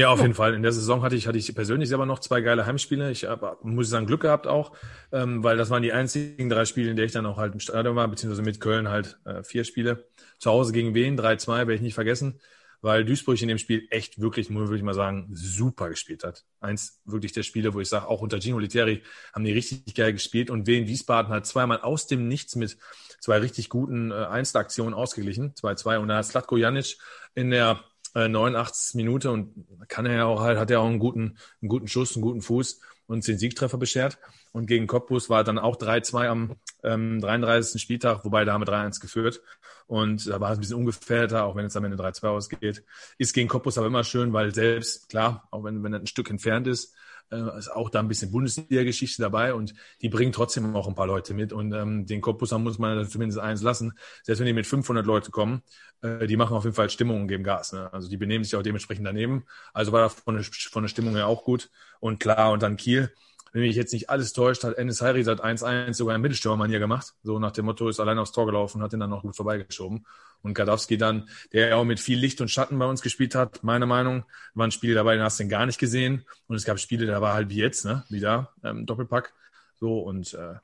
Ja, 0.00 0.08
auf 0.08 0.22
jeden 0.22 0.32
Fall. 0.32 0.54
In 0.54 0.62
der 0.62 0.72
Saison 0.72 1.02
hatte 1.02 1.14
ich, 1.14 1.26
hatte 1.26 1.36
ich 1.36 1.54
persönlich 1.54 1.90
selber 1.90 2.06
noch 2.06 2.20
zwei 2.20 2.40
geile 2.40 2.64
Heimspiele. 2.64 3.10
Ich 3.10 3.24
habe, 3.24 3.58
muss 3.60 3.88
ich 3.88 3.90
sagen, 3.90 4.06
Glück 4.06 4.22
gehabt 4.22 4.46
auch, 4.46 4.72
ähm, 5.12 5.44
weil 5.44 5.58
das 5.58 5.68
waren 5.68 5.82
die 5.82 5.92
einzigen 5.92 6.48
drei 6.48 6.64
Spiele, 6.64 6.88
in 6.88 6.96
der 6.96 7.04
ich 7.04 7.12
dann 7.12 7.26
auch 7.26 7.36
halt 7.36 7.52
im 7.52 7.60
Stadion 7.60 7.96
war, 7.96 8.08
beziehungsweise 8.08 8.40
mit 8.40 8.60
Köln 8.60 8.88
halt 8.88 9.18
äh, 9.26 9.42
vier 9.42 9.62
Spiele. 9.64 10.08
Zu 10.38 10.52
Hause 10.52 10.72
gegen 10.72 10.94
Wien, 10.94 11.20
3-2, 11.20 11.48
werde 11.58 11.74
ich 11.74 11.80
nicht 11.82 11.92
vergessen, 11.92 12.40
weil 12.80 13.04
Duisburg 13.04 13.42
in 13.42 13.48
dem 13.48 13.58
Spiel 13.58 13.88
echt 13.90 14.18
wirklich, 14.18 14.48
würde 14.48 14.74
ich 14.74 14.82
mal 14.82 14.94
sagen, 14.94 15.28
super 15.34 15.90
gespielt 15.90 16.24
hat. 16.24 16.46
Eins 16.60 17.02
wirklich 17.04 17.32
der 17.32 17.42
Spiele, 17.42 17.74
wo 17.74 17.80
ich 17.80 17.90
sage, 17.90 18.08
auch 18.08 18.22
unter 18.22 18.40
Gino 18.40 18.58
Literi 18.58 19.02
haben 19.34 19.44
die 19.44 19.52
richtig 19.52 19.94
geil 19.94 20.14
gespielt 20.14 20.48
und 20.48 20.66
Wien 20.66 20.86
Wiesbaden 20.86 21.30
hat 21.30 21.44
zweimal 21.44 21.82
aus 21.82 22.06
dem 22.06 22.26
Nichts 22.26 22.56
mit 22.56 22.78
zwei 23.20 23.36
richtig 23.36 23.68
guten 23.68 24.12
äh, 24.12 24.14
Einzelaktionen 24.14 24.94
ausgeglichen, 24.94 25.52
2-2 25.56 25.98
und 25.98 26.08
da 26.08 26.16
hat 26.16 26.24
Slatko 26.24 26.56
Janic 26.56 26.96
in 27.34 27.50
der 27.50 27.84
äh, 28.14 28.28
89. 28.28 28.94
Minute 28.94 29.30
und 29.30 29.66
kann 29.88 30.06
er 30.06 30.14
ja 30.14 30.24
auch 30.24 30.40
halt, 30.40 30.58
hat 30.58 30.70
er 30.70 30.80
auch 30.80 30.86
einen 30.86 30.98
guten, 30.98 31.38
einen 31.60 31.68
guten 31.68 31.88
Schuss, 31.88 32.14
einen 32.14 32.22
guten 32.22 32.42
Fuß 32.42 32.80
und 33.06 33.26
den 33.26 33.38
Siegtreffer 33.38 33.78
beschert. 33.78 34.18
Und 34.52 34.66
gegen 34.66 34.86
Cottbus 34.86 35.30
war 35.30 35.44
dann 35.44 35.58
auch 35.58 35.76
3-2 35.76 36.26
am 36.26 36.56
ähm, 36.82 37.20
33. 37.20 37.80
Spieltag, 37.80 38.24
wobei 38.24 38.44
da 38.44 38.52
haben 38.52 38.62
wir 38.62 38.72
3-1 38.72 39.00
geführt. 39.00 39.42
Und 39.86 40.28
da 40.28 40.40
war 40.40 40.52
es 40.52 40.58
ein 40.58 40.60
bisschen 40.60 40.76
ungefährdeter, 40.76 41.44
auch 41.44 41.56
wenn 41.56 41.66
es 41.66 41.76
am 41.76 41.84
Ende 41.84 41.96
3-2 41.96 42.28
ausgeht. 42.28 42.84
Ist 43.18 43.32
gegen 43.32 43.48
Cottbus 43.48 43.78
aber 43.78 43.88
immer 43.88 44.04
schön, 44.04 44.32
weil 44.32 44.54
selbst, 44.54 45.08
klar, 45.08 45.48
auch 45.50 45.64
wenn, 45.64 45.82
wenn 45.82 45.92
er 45.92 46.00
ein 46.00 46.06
Stück 46.06 46.30
entfernt 46.30 46.66
ist, 46.68 46.94
äh, 47.30 47.58
ist 47.58 47.68
auch 47.70 47.90
da 47.90 48.00
ein 48.00 48.08
bisschen 48.08 48.30
Bundesliga-Geschichte 48.30 49.22
dabei 49.22 49.54
und 49.54 49.74
die 50.02 50.08
bringen 50.08 50.32
trotzdem 50.32 50.74
auch 50.74 50.88
ein 50.88 50.94
paar 50.94 51.06
Leute 51.06 51.34
mit. 51.34 51.52
Und 51.52 51.72
ähm, 51.72 52.06
den 52.06 52.20
Cottbusser 52.20 52.58
muss 52.58 52.78
man 52.78 53.08
zumindest 53.08 53.38
eins 53.38 53.62
lassen. 53.62 53.92
Selbst 54.22 54.40
wenn 54.40 54.46
die 54.46 54.52
mit 54.52 54.66
500 54.66 55.06
Leute 55.06 55.30
kommen, 55.30 55.62
äh, 56.02 56.26
die 56.26 56.36
machen 56.36 56.56
auf 56.56 56.64
jeden 56.64 56.76
Fall 56.76 56.90
Stimmung 56.90 57.22
und 57.22 57.28
geben 57.28 57.44
Gas. 57.44 57.72
Ne? 57.72 57.92
Also 57.92 58.08
die 58.08 58.16
benehmen 58.16 58.44
sich 58.44 58.56
auch 58.56 58.62
dementsprechend 58.62 59.06
daneben. 59.06 59.44
Also 59.72 59.92
war 59.92 60.00
da 60.00 60.08
von 60.08 60.34
der, 60.34 60.44
von 60.44 60.82
der 60.82 60.88
Stimmung 60.88 61.14
her 61.14 61.26
auch 61.26 61.44
gut. 61.44 61.70
Und 62.00 62.20
klar, 62.20 62.52
und 62.52 62.62
dann 62.62 62.76
Kiel 62.76 63.12
wenn 63.52 63.62
mich 63.62 63.76
jetzt 63.76 63.92
nicht 63.92 64.10
alles 64.10 64.32
täuscht, 64.32 64.64
hat 64.64 64.78
Ennis 64.78 65.02
Heiri 65.02 65.24
seit 65.24 65.42
1-1 65.42 65.94
sogar 65.94 66.14
einen 66.14 66.22
Mittelstürmermanier 66.22 66.78
gemacht. 66.78 67.14
So 67.22 67.38
nach 67.38 67.52
dem 67.52 67.64
Motto, 67.64 67.88
ist 67.88 68.00
allein 68.00 68.18
aufs 68.18 68.32
Tor 68.32 68.46
gelaufen, 68.46 68.82
hat 68.82 68.92
ihn 68.92 69.00
dann 69.00 69.10
noch 69.10 69.22
gut 69.22 69.36
vorbeigeschoben. 69.36 70.06
Und 70.42 70.54
Gadowski 70.54 70.96
dann, 70.96 71.28
der 71.52 71.68
ja 71.68 71.76
auch 71.76 71.84
mit 71.84 72.00
viel 72.00 72.18
Licht 72.18 72.40
und 72.40 72.50
Schatten 72.50 72.78
bei 72.78 72.86
uns 72.86 73.02
gespielt 73.02 73.34
hat, 73.34 73.62
meine 73.62 73.86
Meinung, 73.86 74.24
waren 74.54 74.70
Spiele 74.70 74.94
dabei, 74.94 75.14
den 75.14 75.24
hast 75.24 75.38
du 75.40 75.48
gar 75.48 75.66
nicht 75.66 75.78
gesehen. 75.78 76.24
Und 76.46 76.56
es 76.56 76.64
gab 76.64 76.78
Spiele, 76.78 77.06
da 77.06 77.20
war 77.20 77.34
halt 77.34 77.50
wie 77.50 77.56
jetzt, 77.56 77.84
ne, 77.84 78.04
wieder, 78.08 78.52
ähm, 78.64 78.86
Doppelpack. 78.86 79.32
So, 79.78 79.98
und 79.98 80.32
äh, 80.34 80.54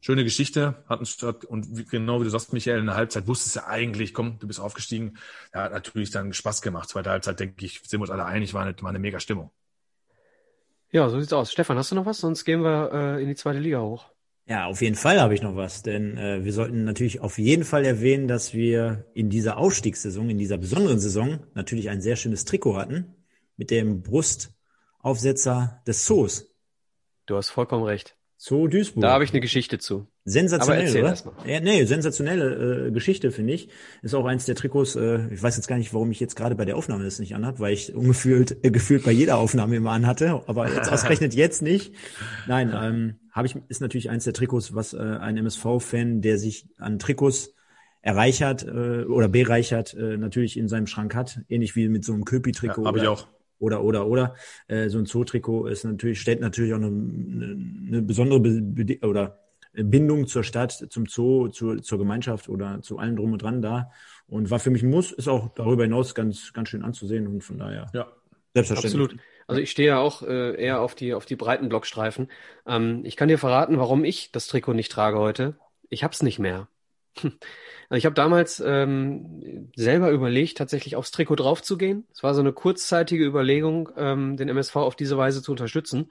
schöne 0.00 0.24
Geschichte. 0.24 0.84
Hat, 0.88 1.00
hat, 1.00 1.44
und 1.44 1.76
wie, 1.76 1.84
genau 1.84 2.20
wie 2.20 2.24
du 2.24 2.30
sagst, 2.30 2.52
Michael, 2.52 2.78
in 2.78 2.86
der 2.86 2.94
Halbzeit 2.94 3.26
wusstest 3.26 3.56
du 3.56 3.66
eigentlich, 3.66 4.14
komm, 4.14 4.38
du 4.38 4.46
bist 4.46 4.60
aufgestiegen. 4.60 5.18
Ja, 5.52 5.64
hat 5.64 5.72
natürlich 5.72 6.10
dann 6.10 6.32
Spaß 6.32 6.62
gemacht. 6.62 6.88
Zweite 6.88 7.10
Halbzeit, 7.10 7.40
denke 7.40 7.64
ich, 7.64 7.80
sind 7.84 8.00
wir 8.00 8.02
uns 8.02 8.10
alle 8.10 8.24
einig, 8.24 8.54
war 8.54 8.62
eine, 8.62 8.74
war 8.80 8.90
eine 8.90 8.98
mega 8.98 9.20
Stimmung. 9.20 9.50
Ja, 10.94 11.08
so 11.08 11.18
sieht's 11.18 11.32
aus. 11.32 11.50
Stefan, 11.50 11.76
hast 11.76 11.90
du 11.90 11.96
noch 11.96 12.06
was? 12.06 12.20
Sonst 12.20 12.44
gehen 12.44 12.62
wir 12.62 12.92
äh, 12.92 13.20
in 13.20 13.26
die 13.26 13.34
zweite 13.34 13.58
Liga 13.58 13.80
hoch. 13.80 14.06
Ja, 14.46 14.66
auf 14.66 14.80
jeden 14.80 14.94
Fall 14.94 15.20
habe 15.20 15.34
ich 15.34 15.42
noch 15.42 15.56
was, 15.56 15.82
denn 15.82 16.16
äh, 16.16 16.44
wir 16.44 16.52
sollten 16.52 16.84
natürlich 16.84 17.18
auf 17.18 17.36
jeden 17.36 17.64
Fall 17.64 17.84
erwähnen, 17.84 18.28
dass 18.28 18.54
wir 18.54 19.04
in 19.12 19.28
dieser 19.28 19.56
Aufstiegssaison, 19.56 20.30
in 20.30 20.38
dieser 20.38 20.56
besonderen 20.56 21.00
Saison 21.00 21.40
natürlich 21.54 21.88
ein 21.90 22.00
sehr 22.00 22.14
schönes 22.14 22.44
Trikot 22.44 22.76
hatten 22.76 23.12
mit 23.56 23.72
dem 23.72 24.02
Brustaufsetzer 24.02 25.82
des 25.84 26.04
Zoos. 26.04 26.54
Du 27.26 27.36
hast 27.36 27.50
vollkommen 27.50 27.82
recht. 27.82 28.13
Zoo 28.46 28.68
Duisburg. 28.68 29.00
Da 29.00 29.12
habe 29.12 29.24
ich 29.24 29.30
eine 29.30 29.40
Geschichte 29.40 29.78
zu. 29.78 30.06
Sensationell, 30.26 30.90
oder? 30.90 31.08
erst 31.08 31.24
mal. 31.24 31.32
Ja, 31.46 31.60
nee, 31.60 31.82
sensationelle 31.86 32.88
äh, 32.88 32.90
Geschichte, 32.90 33.30
finde 33.30 33.54
ich. 33.54 33.70
Ist 34.02 34.12
auch 34.12 34.26
eins 34.26 34.44
der 34.44 34.54
Trikots, 34.54 34.96
äh, 34.96 35.32
ich 35.32 35.42
weiß 35.42 35.56
jetzt 35.56 35.66
gar 35.66 35.78
nicht, 35.78 35.94
warum 35.94 36.10
ich 36.10 36.20
jetzt 36.20 36.36
gerade 36.36 36.54
bei 36.54 36.66
der 36.66 36.76
Aufnahme 36.76 37.04
das 37.04 37.18
nicht 37.18 37.34
anhab, 37.34 37.58
weil 37.58 37.72
ich 37.72 37.94
ungefühlt, 37.94 38.62
äh, 38.62 38.70
gefühlt 38.70 39.02
bei 39.02 39.12
jeder 39.12 39.38
Aufnahme 39.38 39.76
immer 39.76 39.92
anhatte, 39.92 40.42
aber 40.46 40.70
jetzt 40.70 40.92
ausgerechnet 40.92 41.32
jetzt 41.34 41.62
nicht. 41.62 41.94
Nein, 42.46 42.70
ähm, 42.78 43.14
habe 43.30 43.46
ich, 43.46 43.56
ist 43.68 43.80
natürlich 43.80 44.10
eins 44.10 44.24
der 44.24 44.34
Trikots, 44.34 44.74
was 44.74 44.92
äh, 44.92 44.98
ein 44.98 45.38
MSV-Fan, 45.38 46.20
der 46.20 46.36
sich 46.36 46.68
an 46.76 46.98
Trikots 46.98 47.54
erreichert 48.02 48.62
äh, 48.62 49.04
oder 49.04 49.28
bereichert, 49.28 49.94
äh, 49.94 50.18
natürlich 50.18 50.58
in 50.58 50.68
seinem 50.68 50.86
Schrank 50.86 51.14
hat, 51.14 51.40
ähnlich 51.48 51.76
wie 51.76 51.88
mit 51.88 52.04
so 52.04 52.12
einem 52.12 52.26
Köpi-Trikot. 52.26 52.82
Ja, 52.82 52.88
habe 52.88 52.98
ich 52.98 53.08
auch. 53.08 53.26
Oder 53.64 53.82
oder 53.82 54.06
oder 54.06 54.34
äh, 54.68 54.88
so 54.88 54.98
ein 54.98 55.06
Zoo-Trikot 55.06 55.66
ist 55.66 55.84
natürlich 55.84 56.20
stellt 56.20 56.40
natürlich 56.40 56.72
auch 56.72 56.78
eine, 56.78 56.86
eine, 56.86 58.02
besondere 58.02 58.40
Be 58.40 58.98
oder 59.02 59.40
Bindung 59.72 60.28
zur 60.28 60.44
Stadt, 60.44 60.72
zum 60.72 61.06
Zoo, 61.06 61.48
zur, 61.48 61.82
zur 61.82 61.98
Gemeinschaft 61.98 62.48
oder 62.48 62.80
zu 62.82 62.98
allem 62.98 63.16
drum 63.16 63.32
und 63.32 63.42
dran 63.42 63.60
da 63.60 63.90
und 64.28 64.50
war 64.50 64.60
für 64.60 64.70
mich 64.70 64.82
ein 64.82 64.90
Muss, 64.90 65.10
ist 65.10 65.26
auch 65.26 65.52
darüber 65.54 65.82
hinaus 65.82 66.14
ganz 66.14 66.52
ganz 66.52 66.68
schön 66.68 66.84
anzusehen 66.84 67.26
und 67.26 67.42
von 67.42 67.58
daher 67.58 67.90
Ja. 67.92 68.06
selbstverständlich. 68.54 69.02
Absolut. 69.02 69.24
Also 69.46 69.60
ich 69.60 69.70
stehe 69.70 69.88
ja 69.88 69.98
auch 69.98 70.22
äh, 70.22 70.54
eher 70.62 70.80
auf 70.80 70.94
die 70.94 71.14
auf 71.14 71.26
die 71.26 71.36
breiten 71.36 71.68
Blockstreifen. 71.68 72.28
Ähm, 72.66 73.02
ich 73.04 73.16
kann 73.16 73.28
dir 73.28 73.38
verraten, 73.38 73.78
warum 73.78 74.04
ich 74.04 74.30
das 74.32 74.46
Trikot 74.46 74.74
nicht 74.74 74.92
trage 74.92 75.18
heute. 75.18 75.56
Ich 75.90 76.04
hab's 76.04 76.22
nicht 76.22 76.38
mehr. 76.38 76.68
Also 77.90 77.98
ich 77.98 78.06
habe 78.06 78.14
damals 78.14 78.60
ähm, 78.64 79.70
selber 79.76 80.10
überlegt, 80.10 80.56
tatsächlich 80.56 80.96
aufs 80.96 81.10
Trikot 81.10 81.36
draufzugehen. 81.36 82.06
Es 82.12 82.22
war 82.22 82.34
so 82.34 82.40
eine 82.40 82.54
kurzzeitige 82.54 83.24
Überlegung, 83.24 83.90
ähm, 83.96 84.38
den 84.38 84.48
MSV 84.48 84.76
auf 84.76 84.96
diese 84.96 85.18
Weise 85.18 85.42
zu 85.42 85.52
unterstützen. 85.52 86.10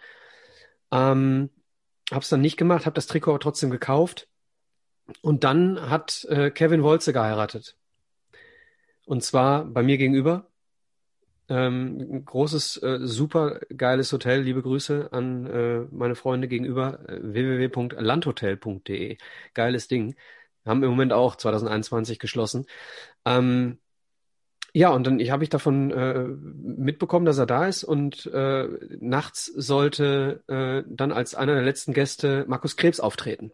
Ähm, 0.91 1.49
habe 2.11 2.21
es 2.21 2.29
dann 2.29 2.41
nicht 2.41 2.57
gemacht, 2.57 2.85
habe 2.85 2.93
das 2.93 3.07
Trikot 3.07 3.31
aber 3.31 3.39
trotzdem 3.39 3.71
gekauft. 3.71 4.27
Und 5.21 5.43
dann 5.43 5.89
hat 5.89 6.25
äh, 6.29 6.51
Kevin 6.51 6.83
Wolze 6.83 7.11
geheiratet. 7.11 7.75
Und 9.05 9.23
zwar 9.23 9.65
bei 9.65 9.83
mir 9.83 9.97
gegenüber. 9.97 10.47
Ähm, 11.49 12.23
großes, 12.23 12.77
äh, 12.83 12.99
super 13.01 13.59
geiles 13.75 14.13
Hotel. 14.13 14.41
Liebe 14.41 14.61
Grüße 14.61 15.09
an 15.11 15.45
äh, 15.45 15.79
meine 15.91 16.15
Freunde 16.15 16.47
gegenüber. 16.47 16.99
Äh, 17.09 17.19
www.landhotel.de. 17.21 19.17
Geiles 19.53 19.87
Ding. 19.89 20.15
Haben 20.65 20.83
im 20.83 20.89
Moment 20.89 21.13
auch 21.13 21.35
2021 21.35 22.19
geschlossen. 22.19 22.65
Ähm, 23.25 23.79
ja, 24.75 24.89
und 24.89 25.05
dann 25.05 25.19
ich 25.19 25.29
habe 25.29 25.43
ich 25.43 25.49
davon 25.49 25.91
äh, 25.91 26.23
mitbekommen, 26.23 27.25
dass 27.25 27.37
er 27.37 27.45
da 27.45 27.67
ist 27.67 27.83
und 27.83 28.25
äh, 28.33 28.67
nachts 28.99 29.45
sollte 29.45 30.43
äh, 30.47 30.83
dann 30.87 31.11
als 31.11 31.35
einer 31.35 31.53
der 31.53 31.63
letzten 31.63 31.93
Gäste 31.93 32.45
Markus 32.47 32.75
Krebs 32.75 32.99
auftreten. 32.99 33.51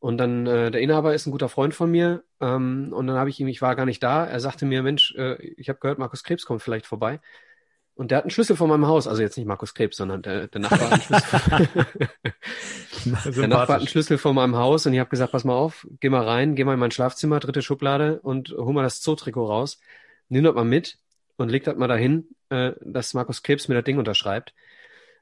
Und 0.00 0.18
dann 0.18 0.46
äh, 0.46 0.70
der 0.70 0.80
Inhaber 0.80 1.14
ist 1.14 1.26
ein 1.26 1.30
guter 1.30 1.48
Freund 1.48 1.74
von 1.74 1.90
mir 1.90 2.24
ähm, 2.40 2.92
und 2.92 3.06
dann 3.06 3.16
habe 3.16 3.30
ich 3.30 3.40
ihm, 3.40 3.48
ich 3.48 3.62
war 3.62 3.76
gar 3.76 3.86
nicht 3.86 4.02
da. 4.02 4.26
Er 4.26 4.40
sagte 4.40 4.66
mir, 4.66 4.82
Mensch, 4.82 5.14
äh, 5.16 5.36
ich 5.56 5.68
habe 5.68 5.78
gehört, 5.78 5.98
Markus 5.98 6.22
Krebs 6.24 6.44
kommt 6.44 6.62
vielleicht 6.62 6.86
vorbei. 6.86 7.20
Und 7.96 8.10
der 8.10 8.18
hat 8.18 8.24
einen 8.24 8.30
Schlüssel 8.30 8.56
von 8.56 8.68
meinem 8.68 8.86
Haus, 8.86 9.06
also 9.08 9.22
jetzt 9.22 9.38
nicht 9.38 9.46
Markus 9.46 9.72
Krebs, 9.72 9.96
sondern 9.96 10.20
der, 10.20 10.48
der 10.48 10.60
Nachbar 10.60 10.90
hat 10.90 10.92
einen 10.92 11.02
Schlüssel. 11.02 11.68
Der 13.36 13.48
Nachbar 13.48 13.68
hat 13.76 13.78
einen 13.78 13.88
Schlüssel 13.88 14.18
von 14.18 14.34
meinem 14.34 14.56
Haus 14.56 14.84
und 14.86 14.92
ich 14.92 14.98
habe 14.98 15.08
gesagt, 15.10 15.32
pass 15.32 15.44
mal 15.44 15.54
auf, 15.54 15.86
geh 16.00 16.08
mal 16.10 16.24
rein, 16.24 16.54
geh 16.56 16.64
mal 16.64 16.74
in 16.74 16.80
mein 16.80 16.90
Schlafzimmer, 16.90 17.40
dritte 17.40 17.62
Schublade 17.62 18.20
und 18.20 18.50
hol 18.50 18.72
mal 18.74 18.82
das 18.82 19.00
Zootrikot 19.00 19.46
raus, 19.46 19.80
nimm 20.28 20.44
das 20.44 20.54
mal 20.54 20.64
mit 20.64 20.98
und 21.36 21.48
leg 21.48 21.64
das 21.64 21.76
mal 21.76 21.88
dahin, 21.88 22.28
äh, 22.50 22.72
dass 22.80 23.14
Markus 23.14 23.42
Krebs 23.42 23.68
mir 23.68 23.74
das 23.76 23.84
Ding 23.84 23.98
unterschreibt. 23.98 24.54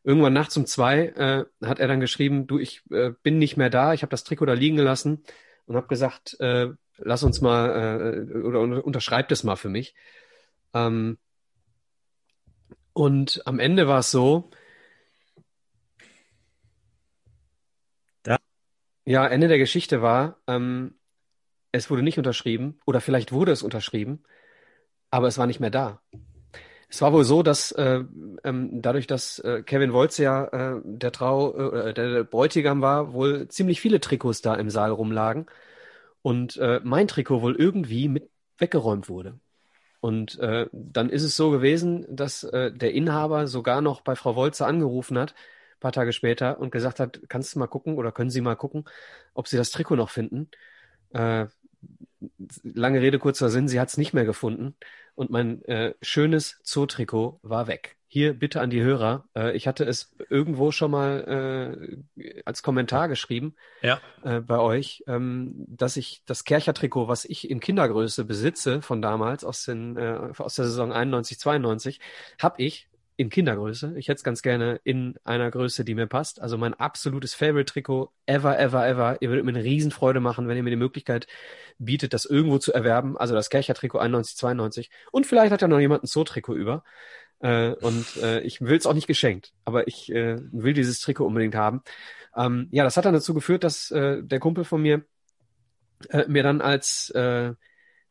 Irgendwann 0.02 0.32
nachts 0.32 0.56
um 0.56 0.66
zwei 0.66 1.06
äh, 1.08 1.44
hat 1.66 1.78
er 1.78 1.88
dann 1.88 2.00
geschrieben, 2.00 2.46
du, 2.46 2.58
ich 2.58 2.82
äh, 2.90 3.12
bin 3.22 3.38
nicht 3.38 3.56
mehr 3.56 3.70
da, 3.70 3.92
ich 3.94 4.02
habe 4.02 4.10
das 4.10 4.24
Trikot 4.24 4.46
da 4.46 4.52
liegen 4.54 4.76
gelassen 4.76 5.22
und 5.66 5.76
habe 5.76 5.86
gesagt, 5.86 6.38
äh, 6.40 6.68
lass 6.98 7.22
uns 7.22 7.40
mal 7.40 8.26
äh, 8.32 8.36
oder 8.38 8.60
unter- 8.60 8.84
unterschreib 8.84 9.28
das 9.28 9.44
mal 9.44 9.56
für 9.56 9.68
mich. 9.68 9.94
Ähm, 10.74 11.18
und 12.94 13.42
am 13.47 13.60
Ende 13.60 13.89
war 13.89 14.00
es 14.00 14.10
so, 14.12 14.50
Da- 18.23 18.39
ja, 19.06 19.26
Ende 19.28 19.48
der 19.48 19.58
Geschichte 19.58 20.02
war, 20.02 20.39
ähm, 20.47 20.94
es 21.73 21.90
wurde 21.90 22.02
nicht 22.02 22.18
unterschrieben 22.18 22.81
oder 22.86 23.00
vielleicht 23.00 23.32
wurde 23.32 23.52
es 23.52 23.62
unterschrieben, 23.62 24.24
aber 25.10 25.28
es 25.28 25.39
war 25.39 25.47
nicht 25.47 25.60
mehr 25.60 25.70
da. 25.70 26.02
Es 26.89 27.02
war 27.02 27.12
wohl 27.12 27.24
so, 27.24 27.42
dass 27.42 27.73
äh, 27.73 28.05
ähm, 28.44 28.82
dadurch, 28.82 29.06
dass 29.08 29.40
äh, 29.40 29.62
Kevin 29.64 29.92
Wolz 29.92 30.18
ja 30.18 30.47
äh, 30.78 30.82
der 30.84 31.12
Trau, 31.12 31.55
äh, 31.73 31.94
der 31.94 32.24
Bräutigam 32.24 32.82
war, 32.82 33.12
wohl 33.14 33.48
ziemlich 33.48 33.81
viele 33.81 34.00
Trikots 34.00 34.42
da 34.42 34.55
im 34.56 34.70
Saal 34.70 34.92
rumlagen 34.92 35.47
und 36.23 36.56
äh, 36.58 36.81
mein 36.84 37.08
Trikot 37.08 37.42
wohl 37.42 37.56
irgendwie 37.56 38.08
mit 38.08 38.31
weggeräumt 38.58 39.08
wurde. 39.08 39.40
Und 40.05 40.39
äh, 40.39 40.66
dann 40.70 41.08
ist 41.08 41.23
es 41.23 41.34
so 41.34 41.50
gewesen, 41.50 42.05
dass 42.15 42.44
äh, 42.44 42.70
der 42.70 42.92
Inhaber 42.92 43.47
sogar 43.47 43.81
noch 43.81 44.02
bei 44.02 44.15
Frau 44.16 44.36
Wolze 44.36 44.66
angerufen 44.66 45.16
hat, 45.16 45.34
paar 45.81 45.92
Tage 45.92 46.12
später, 46.12 46.58
und 46.60 46.73
gesagt 46.73 47.00
hat, 47.00 47.23
kannst 47.31 47.55
du 47.55 47.58
mal 47.58 47.68
gucken 47.68 47.97
oder 47.97 48.12
können 48.12 48.28
Sie 48.28 48.42
mal 48.42 48.55
gucken, 48.55 48.84
ob 49.33 49.49
Sie 49.49 49.57
das 49.57 49.70
Trikot 49.70 49.97
noch 49.97 50.10
finden. 50.10 50.50
Äh, 51.15 51.47
lange 52.62 53.00
Rede, 53.00 53.18
kurzer 53.18 53.49
Sinn, 53.49 53.66
sie 53.66 53.81
hat 53.81 53.89
es 53.89 53.97
nicht 53.97 54.12
mehr 54.12 54.26
gefunden 54.26 54.76
und 55.15 55.31
mein 55.31 55.65
äh, 55.65 55.94
schönes 56.02 56.60
Zoo-Trikot 56.65 57.41
war 57.41 57.66
weg. 57.66 57.97
Hier 58.14 58.32
bitte 58.32 58.60
an 58.60 58.70
die 58.70 58.80
Hörer. 58.80 59.24
Äh, 59.34 59.56
ich 59.56 59.66
hatte 59.66 59.82
es 59.82 60.14
irgendwo 60.30 60.70
schon 60.70 60.92
mal 60.92 61.98
äh, 62.16 62.42
als 62.44 62.62
Kommentar 62.62 63.08
geschrieben 63.08 63.56
Ja. 63.82 64.00
äh, 64.22 64.38
bei 64.38 64.60
euch, 64.60 65.02
ähm, 65.08 65.64
dass 65.66 65.96
ich 65.96 66.22
das 66.24 66.44
Kercher-Trikot, 66.44 67.08
was 67.08 67.24
ich 67.24 67.50
in 67.50 67.58
Kindergröße 67.58 68.24
besitze 68.24 68.82
von 68.82 69.02
damals 69.02 69.42
aus, 69.42 69.64
den, 69.64 69.96
äh, 69.96 70.30
aus 70.38 70.54
der 70.54 70.66
Saison 70.66 70.92
91, 70.92 71.40
92, 71.40 71.98
habe 72.40 72.62
ich 72.62 72.88
in 73.16 73.30
Kindergröße. 73.30 73.94
Ich 73.96 74.06
hätte 74.06 74.18
es 74.18 74.24
ganz 74.24 74.42
gerne 74.42 74.80
in 74.84 75.16
einer 75.24 75.50
Größe, 75.50 75.84
die 75.84 75.96
mir 75.96 76.06
passt. 76.06 76.40
Also 76.40 76.56
mein 76.56 76.74
absolutes 76.74 77.34
Favorite-Trikot 77.34 78.12
ever, 78.26 78.56
ever, 78.60 78.86
ever. 78.86 79.16
Ihr 79.22 79.30
würdet 79.30 79.44
mir 79.44 79.50
eine 79.50 79.64
Riesenfreude 79.64 80.20
machen, 80.20 80.46
wenn 80.46 80.56
ihr 80.56 80.62
mir 80.62 80.70
die 80.70 80.76
Möglichkeit 80.76 81.26
bietet, 81.78 82.12
das 82.12 82.26
irgendwo 82.26 82.58
zu 82.58 82.72
erwerben. 82.72 83.16
Also 83.16 83.34
das 83.34 83.50
Kercher-Trikot 83.50 83.98
91, 83.98 84.36
92. 84.36 84.90
Und 85.10 85.26
vielleicht 85.26 85.52
hat 85.52 85.62
ja 85.62 85.68
noch 85.68 85.80
jemand 85.80 86.04
ein 86.04 86.06
Zoo-Trikot 86.06 86.54
über. 86.54 86.84
Äh, 87.40 87.70
und 87.74 88.16
äh, 88.22 88.40
ich 88.40 88.60
will 88.60 88.76
es 88.76 88.86
auch 88.86 88.94
nicht 88.94 89.06
geschenkt, 89.06 89.52
aber 89.64 89.86
ich 89.88 90.10
äh, 90.10 90.38
will 90.52 90.72
dieses 90.72 91.00
Trikot 91.00 91.26
unbedingt 91.26 91.54
haben. 91.54 91.82
Ähm, 92.36 92.68
ja, 92.70 92.84
das 92.84 92.96
hat 92.96 93.04
dann 93.04 93.14
dazu 93.14 93.34
geführt, 93.34 93.64
dass 93.64 93.90
äh, 93.90 94.22
der 94.22 94.40
Kumpel 94.40 94.64
von 94.64 94.82
mir 94.82 95.04
äh, 96.10 96.24
mir 96.28 96.42
dann 96.42 96.60
als 96.60 97.10
äh, 97.10 97.52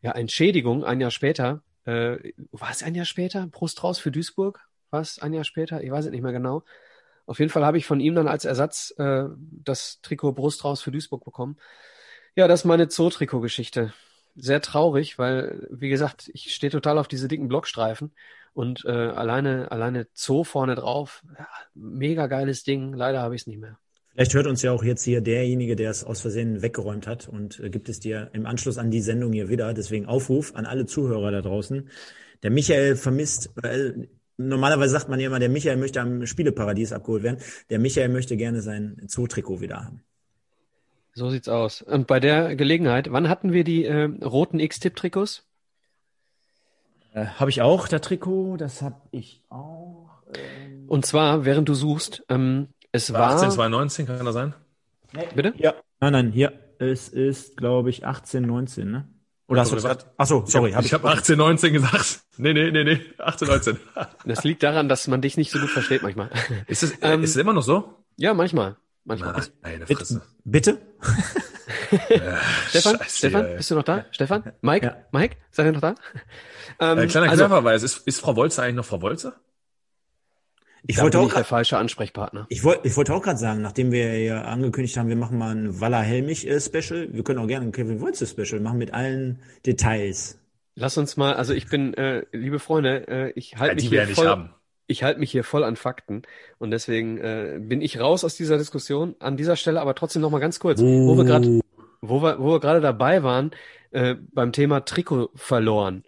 ja, 0.01 0.11
Entschädigung 0.11 0.83
ein 0.83 1.01
Jahr 1.01 1.11
später, 1.11 1.63
äh, 1.85 2.17
war 2.51 2.71
es 2.71 2.83
ein 2.83 2.95
Jahr 2.95 3.05
später? 3.05 3.47
Brust 3.47 3.83
raus 3.83 3.99
für 3.99 4.11
Duisburg? 4.11 4.59
War 4.89 5.01
es 5.01 5.19
ein 5.19 5.33
Jahr 5.33 5.43
später? 5.43 5.83
Ich 5.83 5.91
weiß 5.91 6.05
es 6.05 6.11
nicht 6.11 6.21
mehr 6.21 6.31
genau. 6.31 6.63
Auf 7.25 7.39
jeden 7.39 7.51
Fall 7.51 7.65
habe 7.65 7.77
ich 7.77 7.85
von 7.85 7.99
ihm 7.99 8.15
dann 8.15 8.27
als 8.27 8.45
Ersatz 8.45 8.93
äh, 8.97 9.25
das 9.63 10.01
Trikot 10.01 10.33
Brust 10.33 10.63
raus 10.63 10.81
für 10.81 10.91
Duisburg 10.91 11.23
bekommen. 11.23 11.57
Ja, 12.35 12.47
das 12.47 12.61
ist 12.61 12.65
meine 12.65 12.89
Zoo-Trikot-Geschichte. 12.89 13.93
Sehr 14.35 14.61
traurig, 14.61 15.19
weil, 15.19 15.67
wie 15.69 15.89
gesagt, 15.89 16.29
ich 16.33 16.53
stehe 16.55 16.71
total 16.71 16.97
auf 16.97 17.07
diese 17.07 17.27
dicken 17.27 17.47
Blockstreifen 17.47 18.11
und 18.53 18.85
äh, 18.85 18.91
alleine, 18.91 19.71
alleine 19.71 20.07
Zoo 20.13 20.43
vorne 20.43 20.75
drauf, 20.75 21.23
ja, 21.37 21.47
mega 21.73 22.27
geiles 22.27 22.63
Ding. 22.63 22.93
Leider 22.93 23.21
habe 23.21 23.35
ich 23.35 23.41
es 23.41 23.47
nicht 23.47 23.59
mehr. 23.59 23.77
Vielleicht 24.13 24.35
hört 24.35 24.45
uns 24.45 24.61
ja 24.61 24.71
auch 24.71 24.83
jetzt 24.83 25.03
hier 25.03 25.21
derjenige, 25.21 25.75
der 25.75 25.89
es 25.89 26.03
aus 26.03 26.21
Versehen 26.21 26.61
weggeräumt 26.61 27.07
hat 27.07 27.27
und 27.27 27.59
äh, 27.59 27.69
gibt 27.69 27.89
es 27.89 27.99
dir 27.99 28.29
im 28.33 28.45
Anschluss 28.45 28.77
an 28.77 28.91
die 28.91 29.01
Sendung 29.01 29.33
hier 29.33 29.49
wieder. 29.49 29.73
Deswegen 29.73 30.05
Aufruf 30.05 30.53
an 30.55 30.67
alle 30.67 30.85
Zuhörer 30.85 31.31
da 31.31 31.41
draußen. 31.41 31.89
Der 32.43 32.51
Michael 32.51 32.95
vermisst, 32.95 33.51
äh, 33.63 33.93
normalerweise 34.37 34.91
sagt 34.93 35.09
man 35.09 35.19
ja 35.19 35.27
immer, 35.27 35.39
der 35.39 35.49
Michael 35.49 35.77
möchte 35.77 35.99
am 35.99 36.27
Spieleparadies 36.27 36.93
abgeholt 36.93 37.23
werden. 37.23 37.39
Der 37.71 37.79
Michael 37.79 38.09
möchte 38.09 38.37
gerne 38.37 38.61
sein 38.61 39.01
Zoo-Trikot 39.07 39.61
wieder 39.61 39.83
haben. 39.83 40.03
So 41.15 41.29
sieht's 41.29 41.47
aus. 41.49 41.81
Und 41.81 42.07
bei 42.07 42.19
der 42.19 42.55
Gelegenheit, 42.55 43.11
wann 43.11 43.29
hatten 43.29 43.51
wir 43.53 43.63
die 43.63 43.85
äh, 43.85 44.09
roten 44.23 44.59
X-Tip-Trikots? 44.59 45.43
Äh, 47.13 47.25
habe 47.25 47.51
ich 47.51 47.61
auch, 47.61 47.87
das 47.87 48.01
Trikot, 48.01 48.57
das 48.57 48.81
habe 48.81 48.95
ich 49.11 49.41
auch. 49.49 50.09
Ähm, 50.35 50.85
Und 50.87 51.05
zwar, 51.05 51.45
während 51.45 51.69
du 51.69 51.75
suchst, 51.75 52.23
ähm, 52.29 52.69
es 52.91 53.13
War 53.13 53.19
war. 53.21 53.35
18, 53.35 53.51
2019, 53.51 54.05
kann 54.07 54.25
das 54.25 54.33
sein? 54.33 54.53
Bitte? 55.35 55.53
ja. 55.57 55.75
Nein, 55.99 56.13
nein, 56.13 56.31
hier. 56.31 56.53
Es 56.79 57.07
ist, 57.07 57.55
glaube 57.55 57.91
ich, 57.91 58.05
18, 58.05 58.43
19, 58.43 58.89
ne? 58.89 59.07
Oder 59.47 59.61
hast 59.61 59.71
du 59.71 59.75
grad? 59.77 60.11
Ach 60.17 60.25
so, 60.25 60.43
sorry. 60.47 60.69
Ich 60.79 60.93
habe 60.93 61.07
hab 61.07 61.17
18, 61.17 61.37
19 61.37 61.73
gesagt. 61.73 62.21
Nee, 62.37 62.53
nee, 62.53 62.71
nee, 62.71 62.83
nee. 62.83 62.99
18, 63.19 63.47
19. 63.47 63.79
Das 64.25 64.43
liegt 64.43 64.63
daran, 64.63 64.89
dass 64.89 65.07
man 65.07 65.21
dich 65.21 65.37
nicht 65.37 65.51
so 65.51 65.59
gut 65.59 65.69
versteht 65.69 66.01
manchmal. 66.01 66.31
Ist 66.65 66.81
es, 66.81 66.93
Ähm, 67.01 67.23
ist 67.23 67.31
es 67.31 67.35
immer 67.35 67.53
noch 67.53 67.61
so? 67.61 67.93
ja, 68.17 68.33
manchmal. 68.33 68.75
Manchmal. 69.05 69.43
Meine 69.61 69.85
Bitte? 69.85 69.95
Fresse. 69.95 70.21
Bitte? 70.43 70.81
Stefan, 72.69 72.97
Scheiße, 72.97 73.17
Stefan, 73.17 73.45
ey. 73.45 73.57
bist 73.57 73.71
du 73.71 73.75
noch 73.75 73.83
da? 73.83 74.05
Stefan? 74.11 74.51
Mike? 74.61 74.85
Ja. 74.85 74.97
Mike? 75.11 75.37
Seid 75.51 75.67
ihr 75.67 75.71
noch 75.73 75.81
da? 75.81 75.95
Ähm, 76.79 76.97
Äh, 76.99 77.07
kleiner 77.07 77.29
also, 77.29 77.45
Querverweis. 77.45 77.83
Ist, 77.83 78.07
ist 78.07 78.19
Frau 78.19 78.35
Wolze 78.35 78.63
eigentlich 78.63 78.75
noch 78.75 78.85
Frau 78.85 79.01
Wolze? 79.01 79.33
Ich 80.85 80.97
da 80.97 81.03
wollte 81.03 81.19
auch 81.19 81.27
ich 81.27 81.33
der 81.33 81.45
falsche 81.45 81.77
Ansprechpartner. 81.77 82.45
ich 82.49 82.63
wollte, 82.63 82.87
ich 82.87 82.97
wollte 82.97 83.13
auch 83.13 83.21
gerade 83.21 83.37
sagen, 83.39 83.61
nachdem 83.61 83.91
wir 83.91 84.19
ja 84.21 84.41
angekündigt 84.43 84.97
haben, 84.97 85.07
wir 85.07 85.15
machen 85.15 85.37
mal 85.37 85.55
ein 85.55 85.79
Walla 85.79 86.01
Helmich 86.01 86.45
äh, 86.47 86.59
Special, 86.59 87.07
wir 87.13 87.23
können 87.23 87.39
auch 87.39 87.47
gerne 87.47 87.65
ein 87.67 87.71
Kevin 87.71 88.01
Wolze 88.01 88.25
Special 88.27 88.59
machen 88.59 88.79
mit 88.79 88.93
allen 88.93 89.39
Details. 89.65 90.39
Lass 90.75 90.97
uns 90.97 91.15
mal, 91.15 91.35
also 91.35 91.53
ich 91.53 91.69
bin, 91.69 91.93
äh, 91.93 92.25
liebe 92.33 92.59
Freunde, 92.59 93.07
äh, 93.07 93.31
ich 93.35 93.55
halte 93.57 93.67
Ja, 93.71 93.75
mich 93.75 93.83
die 93.85 93.91
wir 93.91 93.99
hier 93.99 94.01
ja 94.03 94.07
nicht 94.07 94.15
voll, 94.17 94.27
haben. 94.27 94.53
Ich 94.87 95.03
halte 95.03 95.19
mich 95.19 95.31
hier 95.31 95.43
voll 95.43 95.63
an 95.63 95.75
Fakten 95.75 96.23
und 96.59 96.71
deswegen 96.71 97.17
äh, 97.17 97.57
bin 97.61 97.81
ich 97.81 97.99
raus 97.99 98.23
aus 98.23 98.35
dieser 98.35 98.57
Diskussion. 98.57 99.15
An 99.19 99.37
dieser 99.37 99.55
Stelle 99.55 99.81
aber 99.81 99.95
trotzdem 99.95 100.21
noch 100.21 100.29
mal 100.31 100.39
ganz 100.39 100.59
kurz, 100.59 100.81
wo 101.07 101.17
wir 101.17 101.23
gerade, 101.25 101.61
wo 102.01 102.21
wir, 102.21 102.39
wo 102.39 102.51
wir 102.53 102.59
gerade 102.59 102.81
dabei 102.81 103.23
waren 103.23 103.51
äh, 103.91 104.15
beim 104.33 104.51
Thema 104.51 104.81
Trikot 104.85 105.29
verloren. 105.35 106.03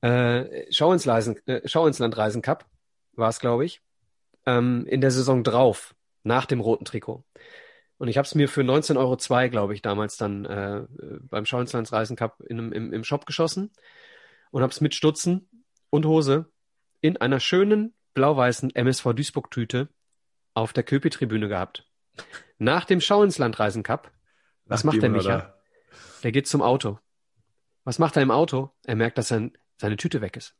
Äh, 0.00 0.66
Schau 0.70 0.92
ins 0.92 1.04
Leisen, 1.04 1.36
äh, 1.46 1.62
Schau 1.64 1.86
ins 1.86 1.98
Land 1.98 2.16
Reisen 2.16 2.42
Cup 2.42 2.66
war 3.14 3.28
es, 3.30 3.40
glaube 3.40 3.64
ich, 3.64 3.80
ähm, 4.46 4.86
in 4.88 5.00
der 5.00 5.10
Saison 5.10 5.42
drauf 5.42 5.94
nach 6.22 6.46
dem 6.46 6.60
roten 6.60 6.84
Trikot. 6.84 7.24
Und 7.96 8.08
ich 8.08 8.18
habe 8.18 8.26
es 8.26 8.34
mir 8.34 8.48
für 8.48 8.62
19,02 8.62 8.96
Euro, 8.98 9.50
glaube 9.50 9.74
ich, 9.74 9.82
damals 9.82 10.16
dann 10.16 10.44
äh, 10.44 10.82
beim 11.30 11.46
Schau 11.46 11.60
ins 11.60 11.72
Land 11.72 11.90
Reisen 11.92 12.16
Cup 12.16 12.40
in, 12.46 12.58
einem- 12.58 12.72
im, 12.72 12.92
im 12.92 13.04
Shop 13.04 13.24
geschossen 13.26 13.70
und 14.50 14.62
habe 14.62 14.72
es 14.72 14.80
mit 14.80 14.94
Stutzen 14.94 15.48
und 15.90 16.04
Hose 16.06 16.46
in 17.00 17.16
einer 17.16 17.40
schönen 17.40 17.94
blau-weißen 18.14 18.74
MSV 18.74 19.12
Duisburg-Tüte 19.14 19.88
auf 20.54 20.72
der 20.72 20.84
Köpi-Tribüne 20.84 21.48
gehabt. 21.48 21.86
Nach 22.58 22.84
dem 22.84 23.00
Schau 23.00 23.22
ins 23.22 23.38
Land 23.38 23.58
Reisen 23.58 23.82
Cup, 23.82 24.12
was 24.66 24.84
macht 24.84 25.02
der 25.02 25.10
Micha? 25.10 25.36
oder? 25.36 25.62
Der 26.22 26.32
geht 26.32 26.46
zum 26.46 26.62
Auto. 26.62 26.98
Was 27.84 27.98
macht 27.98 28.16
er 28.16 28.22
im 28.22 28.30
Auto? 28.30 28.70
Er 28.84 28.96
merkt, 28.96 29.18
dass 29.18 29.28
sein, 29.28 29.52
seine 29.76 29.96
Tüte 29.96 30.20
weg 30.20 30.36
ist. 30.36 30.56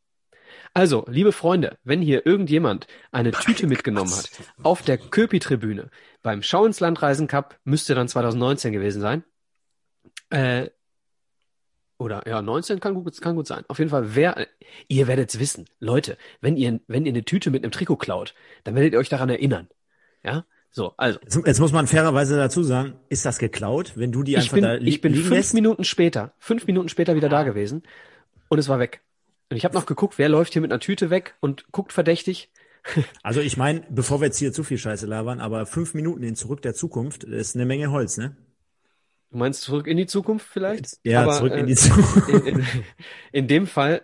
Also, 0.73 1.05
liebe 1.09 1.33
Freunde, 1.33 1.79
wenn 1.85 2.03
hier 2.03 2.27
irgendjemand 2.27 2.87
eine 3.11 3.33
Tüte 3.33 3.67
mitgenommen 3.67 4.15
hat 4.15 4.31
auf 4.63 4.83
der 4.83 4.99
Köpi-Tribüne 4.99 5.91
beim 6.23 6.43
Schau 6.43 6.67
ins 6.67 6.81
Land 6.81 7.03
Reisen 7.03 7.27
Cup, 7.27 7.59
müsste 7.65 7.95
dann 7.95 8.09
2019 8.09 8.73
gewesen 8.73 9.01
sein. 9.01 9.25
Äh, 10.31 10.71
oder 11.99 12.23
ja, 12.27 12.43
19 12.43 12.81
kann 12.81 12.95
gut, 12.95 13.21
kann 13.21 13.37
gut 13.37 13.47
sein. 13.47 13.65
Auf 13.69 13.79
jeden 13.79 13.91
Fall, 13.91 14.15
wer, 14.15 14.47
ihr 14.89 15.07
werdet's 15.07 15.39
wissen. 15.39 15.67
Leute, 15.81 16.17
wenn 16.41 16.57
ihr, 16.57 16.81
wenn 16.89 17.07
ihr 17.07 17.13
eine 17.13 17.25
Tüte 17.25 17.51
mit 17.51 17.63
einem 17.63 17.73
Trikot 17.73 17.97
klaut, 17.97 18.35
dann 18.65 18.75
werdet 18.75 18.93
ihr 18.93 18.99
euch 18.99 19.09
daran 19.09 19.29
erinnern. 19.29 19.69
Ja? 20.25 20.45
So, 20.71 20.95
also. 20.97 21.21
Jetzt, 21.23 21.39
jetzt 21.47 21.61
muss 21.61 21.73
man 21.73 21.87
fairerweise 21.87 22.37
dazu 22.37 22.65
sagen, 22.65 22.95
ist 23.09 23.25
das 23.25 23.39
geklaut, 23.39 23.93
wenn 23.95 24.11
du 24.11 24.25
die 24.25 24.37
einfach 24.37 24.55
bin, 24.55 24.65
da 24.65 24.75
li 24.75 24.89
ich 24.89 25.01
bin 25.01 25.15
fünf 25.15 25.31
lässt? 25.31 25.55
Minuten 25.55 25.85
später, 25.85 26.35
fünf 26.39 26.67
Minuten 26.67 26.89
später 26.89 27.15
wieder 27.15 27.29
da 27.29 27.45
gewesen 27.45 27.85
und 28.49 28.59
es 28.59 28.69
war 28.69 28.81
weg. 28.81 29.01
Und 29.51 29.57
ich 29.57 29.65
habe 29.65 29.75
noch 29.75 29.87
geguckt, 29.87 30.19
wer 30.19 30.29
läuft 30.29 30.53
hier 30.53 30.63
mit 30.63 30.73
einer 30.73 30.81
Tüte 30.81 31.11
weg 31.11 31.37
und 31.41 31.71
guckt 31.71 31.93
verdächtig. 31.93 32.51
Also 33.23 33.41
ich 33.41 33.57
meine, 33.57 33.83
bevor 33.89 34.21
wir 34.21 34.27
jetzt 34.27 34.37
hier 34.37 34.53
zu 34.53 34.63
viel 34.63 34.77
Scheiße 34.77 35.07
labern, 35.07 35.41
aber 35.41 35.65
fünf 35.65 35.95
Minuten 35.95 36.23
in 36.23 36.37
Zurück 36.37 36.61
der 36.61 36.75
Zukunft 36.75 37.25
ist 37.25 37.55
eine 37.55 37.65
Menge 37.65 37.91
Holz, 37.91 38.19
ne? 38.19 38.37
Du 39.35 39.39
meinst 39.39 39.63
zurück 39.63 39.89
in 39.89 39.97
die 39.97 40.07
Zukunft 40.07 40.47
vielleicht? 40.47 40.99
Ja, 41.03 41.23
Aber, 41.25 41.33
zurück 41.33 41.55
in 41.55 41.65
äh, 41.65 41.67
die 41.67 41.75
Zukunft. 41.75 42.29
in, 42.29 42.47
in, 42.47 42.67
in 43.33 43.49
dem 43.49 43.67
Fall, 43.67 44.03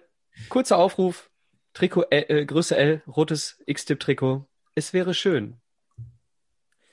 kurzer 0.48 0.76
Aufruf, 0.76 1.30
Trikot 1.72 2.06
L, 2.10 2.24
äh, 2.26 2.44
Größe 2.44 2.76
L, 2.76 3.00
rotes 3.06 3.62
X-Tip-Trikot. 3.64 4.44
Es 4.74 4.92
wäre 4.92 5.14
schön. 5.14 5.54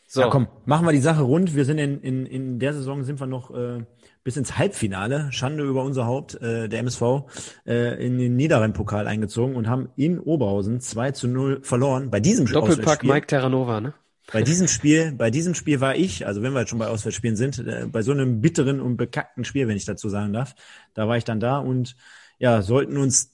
So, 0.05 0.21
Ja, 0.21 0.27
komm, 0.29 0.47
machen 0.65 0.85
wir 0.85 0.91
die 0.91 0.99
Sache 0.99 1.23
rund. 1.23 1.55
Wir 1.55 1.65
sind 1.65 1.79
in, 1.79 1.99
in, 2.01 2.27
in 2.27 2.59
der 2.59 2.73
Saison 2.73 3.03
sind 3.03 3.19
wir 3.19 3.25
noch 3.25 3.49
äh, 3.49 3.83
bis 4.23 4.37
ins 4.37 4.55
Halbfinale, 4.55 5.31
Schande 5.31 5.63
über 5.63 5.83
unser 5.83 6.05
Haupt, 6.05 6.39
äh, 6.39 6.69
der 6.69 6.81
MSV, 6.81 7.01
äh, 7.65 8.05
in 8.05 8.19
den 8.19 8.35
Niederrhein-Pokal 8.35 9.07
eingezogen 9.07 9.55
und 9.55 9.67
haben 9.67 9.89
in 9.95 10.19
Oberhausen 10.19 10.79
2 10.79 11.11
zu 11.13 11.27
0 11.27 11.63
verloren. 11.63 12.11
Bei 12.11 12.19
diesem 12.19 12.45
Doppelpack 12.45 13.03
Mike 13.03 13.25
Terranova, 13.25 13.81
ne? 13.81 13.95
Bei 14.31 14.43
diesem 14.43 14.67
Spiel, 14.67 15.13
bei 15.13 15.31
diesem 15.31 15.55
Spiel 15.55 15.79
war 15.79 15.95
ich, 15.95 16.27
also 16.27 16.41
wenn 16.41 16.53
wir 16.53 16.59
jetzt 16.59 16.69
schon 16.69 16.79
bei 16.79 16.87
Auswärtsspielen 16.87 17.37
sind, 17.37 17.59
äh, 17.59 17.87
bei 17.89 18.01
so 18.01 18.11
einem 18.11 18.41
bitteren 18.41 18.81
und 18.81 18.97
bekackten 18.97 19.45
Spiel, 19.45 19.67
wenn 19.67 19.77
ich 19.77 19.85
dazu 19.85 20.09
sagen 20.09 20.33
darf, 20.33 20.53
da 20.93 21.07
war 21.07 21.17
ich 21.17 21.23
dann 21.23 21.39
da 21.39 21.59
und 21.59 21.95
ja, 22.37 22.61
sollten 22.61 22.97
uns 22.97 23.31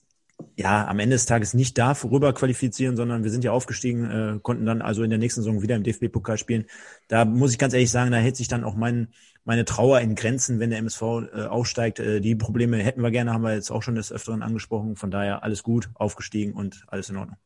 ja 0.55 0.87
am 0.87 0.99
Ende 0.99 1.15
des 1.15 1.25
Tages 1.25 1.53
nicht 1.53 1.77
da 1.77 1.95
rüber 2.03 2.33
qualifizieren, 2.33 2.95
sondern 2.95 3.23
wir 3.23 3.31
sind 3.31 3.43
ja 3.43 3.51
aufgestiegen, 3.51 4.09
äh, 4.09 4.39
konnten 4.41 4.65
dann 4.65 4.81
also 4.81 5.03
in 5.03 5.09
der 5.09 5.19
nächsten 5.19 5.41
Saison 5.41 5.61
wieder 5.61 5.75
im 5.75 5.83
DFB-Pokal 5.83 6.37
spielen. 6.37 6.65
Da 7.07 7.25
muss 7.25 7.51
ich 7.51 7.57
ganz 7.57 7.73
ehrlich 7.73 7.91
sagen, 7.91 8.11
da 8.11 8.17
hält 8.17 8.35
sich 8.35 8.47
dann 8.47 8.63
auch 8.63 8.75
mein, 8.75 9.07
meine 9.45 9.65
Trauer 9.65 9.99
in 9.99 10.15
Grenzen, 10.15 10.59
wenn 10.59 10.69
der 10.69 10.79
MSV 10.79 11.01
äh, 11.01 11.45
aufsteigt. 11.45 11.99
Äh, 11.99 12.19
die 12.19 12.35
Probleme 12.35 12.77
hätten 12.77 13.01
wir 13.01 13.11
gerne, 13.11 13.33
haben 13.33 13.43
wir 13.43 13.53
jetzt 13.53 13.71
auch 13.71 13.81
schon 13.81 13.95
des 13.95 14.11
Öfteren 14.11 14.43
angesprochen. 14.43 14.95
Von 14.95 15.11
daher 15.11 15.43
alles 15.43 15.63
gut, 15.63 15.89
aufgestiegen 15.95 16.53
und 16.53 16.83
alles 16.87 17.09
in 17.09 17.17
Ordnung. 17.17 17.37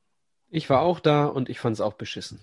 Ich 0.49 0.69
war 0.69 0.81
auch 0.81 0.99
da 0.99 1.25
und 1.25 1.49
ich 1.49 1.59
fand 1.59 1.75
es 1.75 1.81
auch 1.81 1.93
beschissen. 1.93 2.39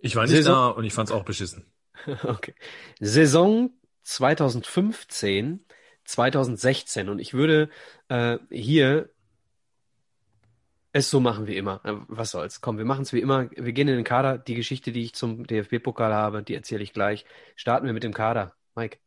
Ich 0.00 0.16
war 0.16 0.24
nicht 0.24 0.32
Saison 0.32 0.54
da 0.54 0.68
und 0.68 0.84
ich 0.84 0.92
fand 0.92 1.08
es 1.08 1.14
auch 1.14 1.24
beschissen. 1.24 1.64
okay. 2.24 2.54
Saison 3.00 3.70
2015, 4.02 5.64
2016 6.04 7.08
und 7.08 7.18
ich 7.18 7.34
würde 7.34 7.68
äh, 8.08 8.38
hier 8.50 9.10
es 10.92 11.10
so 11.10 11.20
machen 11.20 11.46
wie 11.46 11.56
immer. 11.56 11.80
Äh, 11.84 11.94
was 12.08 12.30
soll's? 12.30 12.60
Komm, 12.60 12.78
wir 12.78 12.84
machen 12.84 13.02
es 13.02 13.12
wie 13.12 13.20
immer. 13.20 13.50
Wir 13.50 13.72
gehen 13.72 13.88
in 13.88 13.96
den 13.96 14.04
Kader. 14.04 14.38
Die 14.38 14.54
Geschichte, 14.54 14.92
die 14.92 15.02
ich 15.02 15.14
zum 15.14 15.46
DFB-Pokal 15.46 16.14
habe, 16.14 16.42
die 16.42 16.54
erzähle 16.54 16.82
ich 16.82 16.92
gleich. 16.92 17.24
Starten 17.56 17.86
wir 17.86 17.92
mit 17.92 18.04
dem 18.04 18.14
Kader. 18.14 18.54
Mike. 18.74 18.98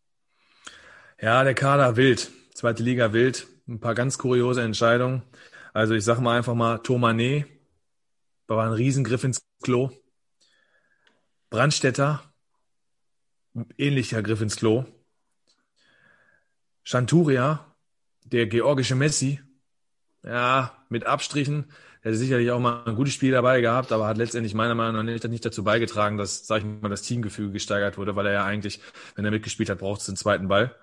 Ja, 1.20 1.44
der 1.44 1.54
Kader 1.54 1.96
wild. 1.98 2.32
Zweite 2.54 2.84
Liga 2.84 3.14
wild. 3.14 3.48
Ein 3.68 3.80
paar 3.80 3.96
ganz 3.96 4.18
kuriose 4.18 4.62
Entscheidungen. 4.62 5.24
Also 5.74 5.94
ich 5.94 6.04
sage 6.04 6.22
mal 6.22 6.38
einfach 6.38 6.56
mal 6.56 6.78
Thomané. 6.78 7.46
War 8.48 8.66
ein 8.66 8.74
Riesengriff 8.74 9.24
ins 9.24 9.42
Klo. 9.64 9.92
Brandstätter. 11.52 12.24
Ähnlicher 13.78 14.24
Griff 14.24 14.42
ins 14.42 14.56
Klo. 14.56 14.86
Chanturia, 16.84 17.76
der 18.24 18.48
georgische 18.48 18.96
Messi, 18.96 19.42
ja, 20.24 20.72
mit 20.88 21.06
Abstrichen. 21.06 21.66
Er 22.02 22.12
hat 22.12 22.18
sicherlich 22.18 22.50
auch 22.52 22.60
mal 22.60 22.86
ein 22.86 22.96
gutes 22.96 23.14
Spiel 23.14 23.34
dabei 23.34 23.60
gehabt, 23.60 23.92
aber 23.92 24.08
hat 24.08 24.18
letztendlich 24.18 24.54
meiner 24.54 24.76
Meinung 24.76 25.06
nach 25.06 25.30
nicht, 25.30 25.46
dazu 25.46 25.64
beigetragen, 25.66 26.18
dass, 26.18 26.48
sag 26.48 26.60
ich 26.60 26.64
mal, 26.64 26.88
das 26.88 27.02
Teamgefüge 27.02 27.52
gesteigert 27.52 27.98
wurde, 27.98 28.16
weil 28.16 28.28
er 28.28 28.34
ja 28.34 28.46
eigentlich, 28.46 28.80
wenn 29.16 29.26
er 29.26 29.32
mitgespielt 29.32 29.70
hat, 29.70 29.80
braucht 29.80 30.00
es 30.00 30.08
den 30.08 30.16
zweiten 30.16 30.48
Ball. 30.48 30.74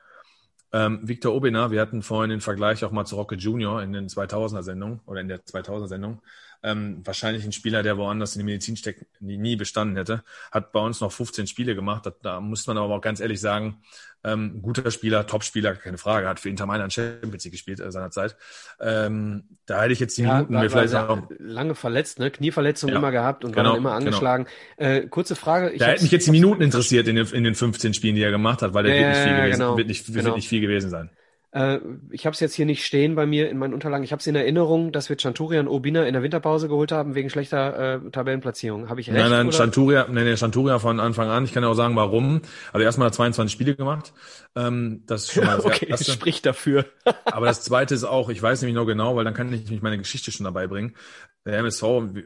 Ähm, 0.70 1.00
Victor 1.02 1.34
Obina, 1.34 1.70
wir 1.70 1.80
hatten 1.80 2.02
vorhin 2.02 2.28
den 2.28 2.42
Vergleich 2.42 2.84
auch 2.84 2.92
mal 2.92 3.06
zu 3.06 3.16
Rocke 3.16 3.36
Junior 3.36 3.82
in 3.82 3.94
den 3.94 4.08
2000er 4.08 4.62
Sendungen 4.62 5.00
oder 5.06 5.22
in 5.22 5.28
der 5.28 5.42
2000er 5.42 5.88
Sendung 5.88 6.20
ähm, 6.62 7.02
wahrscheinlich 7.04 7.44
ein 7.44 7.52
Spieler, 7.52 7.82
der 7.82 7.96
woanders 7.96 8.34
in 8.34 8.40
die 8.40 8.44
Medizin 8.44 8.76
steckt, 8.76 9.04
nie, 9.20 9.56
bestanden 9.56 9.96
hätte. 9.96 10.24
Hat 10.50 10.72
bei 10.72 10.80
uns 10.80 11.00
noch 11.00 11.12
15 11.12 11.46
Spiele 11.46 11.74
gemacht. 11.74 12.06
Da, 12.06 12.12
da 12.22 12.40
muss 12.40 12.66
man 12.66 12.78
aber 12.78 12.94
auch 12.94 13.00
ganz 13.00 13.20
ehrlich 13.20 13.40
sagen, 13.40 13.80
ähm, 14.24 14.60
guter 14.62 14.90
Spieler, 14.90 15.26
Top-Spieler, 15.26 15.76
keine 15.76 15.98
Frage, 15.98 16.28
hat 16.28 16.40
für 16.40 16.48
Inter 16.48 16.66
Mailand 16.66 16.92
Champions 16.92 17.44
League 17.44 17.52
gespielt 17.52 17.78
äh, 17.78 17.92
seinerzeit. 17.92 18.36
Ähm, 18.80 19.44
da 19.66 19.82
hätte 19.82 19.92
ich 19.92 20.00
jetzt 20.00 20.18
die 20.18 20.22
ja, 20.22 20.34
Minuten 20.34 20.54
mir 20.54 20.68
vielleicht 20.68 20.94
auch 20.96 21.22
lange 21.38 21.76
verletzt, 21.76 22.18
ne? 22.18 22.30
Knieverletzung 22.30 22.90
ja, 22.90 22.96
immer 22.96 23.12
gehabt 23.12 23.44
und 23.44 23.52
genau, 23.52 23.64
war 23.64 23.72
dann 23.72 23.78
immer 23.78 23.90
genau. 23.90 23.98
angeschlagen. 23.98 24.46
Genau. 24.76 24.90
Äh, 24.90 25.06
kurze 25.06 25.36
Frage. 25.36 25.70
Ich 25.70 25.78
da 25.78 25.86
hätten 25.86 26.02
mich 26.02 26.12
jetzt 26.12 26.26
die 26.26 26.32
Minuten 26.32 26.62
interessiert 26.62 27.06
in 27.06 27.14
den, 27.14 27.26
in 27.28 27.44
den 27.44 27.54
15 27.54 27.94
Spielen, 27.94 28.16
die 28.16 28.22
er 28.22 28.32
gemacht 28.32 28.62
hat, 28.62 28.74
weil 28.74 28.82
der 28.82 28.96
ja, 28.96 29.00
wird 29.00 29.14
nicht 29.14 29.22
viel 29.22 29.36
gewesen, 29.36 29.58
genau, 29.58 29.76
wird 29.76 29.86
nicht, 29.86 30.14
wird 30.14 30.24
genau. 30.24 30.36
nicht 30.36 30.48
viel 30.48 30.60
gewesen 30.60 30.90
sein. 30.90 31.10
Äh, 31.58 31.80
ich 32.10 32.24
habe 32.24 32.34
es 32.34 32.40
jetzt 32.40 32.54
hier 32.54 32.66
nicht 32.66 32.84
stehen 32.84 33.16
bei 33.16 33.26
mir 33.26 33.50
in 33.50 33.58
meinen 33.58 33.74
Unterlagen. 33.74 34.04
Ich 34.04 34.12
habe 34.12 34.20
es 34.20 34.26
in 34.28 34.36
Erinnerung, 34.36 34.92
dass 34.92 35.08
wir 35.08 35.16
Chanturian 35.18 35.66
Obina 35.66 36.04
in 36.04 36.12
der 36.12 36.22
Winterpause 36.22 36.68
geholt 36.68 36.92
haben 36.92 37.16
wegen 37.16 37.30
schlechter 37.30 37.96
äh, 37.96 38.10
Tabellenplatzierung. 38.10 38.88
Habe 38.88 39.00
ich 39.00 39.08
recht? 39.08 39.18
Nein, 39.18 39.30
nein, 39.30 39.48
oder? 39.48 39.56
Chanturia, 39.56 40.06
nein, 40.08 40.24
nein, 40.24 40.36
Chanturia 40.36 40.78
von 40.78 41.00
Anfang 41.00 41.28
an. 41.28 41.44
Ich 41.44 41.52
kann 41.52 41.64
ja 41.64 41.68
auch 41.68 41.74
sagen, 41.74 41.96
warum. 41.96 42.42
Also 42.72 42.84
erstmal 42.84 43.06
hat 43.06 43.14
22 43.14 43.52
Spiele 43.52 43.74
gemacht. 43.74 44.12
Ähm, 44.54 45.02
das 45.06 45.24
ist 45.24 45.32
schon 45.32 45.44
mal 45.44 45.56
das 45.56 45.64
okay, 45.64 45.86
erste. 45.86 46.12
spricht 46.12 46.46
dafür. 46.46 46.86
Aber 47.24 47.46
das 47.46 47.62
zweite 47.62 47.94
ist 47.94 48.04
auch, 48.04 48.28
ich 48.28 48.42
weiß 48.42 48.62
nämlich 48.62 48.76
noch 48.76 48.86
genau, 48.86 49.16
weil 49.16 49.24
dann 49.24 49.34
kann 49.34 49.52
ich 49.52 49.70
mich 49.70 49.82
meine 49.82 49.98
Geschichte 49.98 50.32
schon 50.32 50.44
dabei 50.44 50.66
bringen. 50.66 50.96
Der 51.44 51.58
MSV 51.58 51.82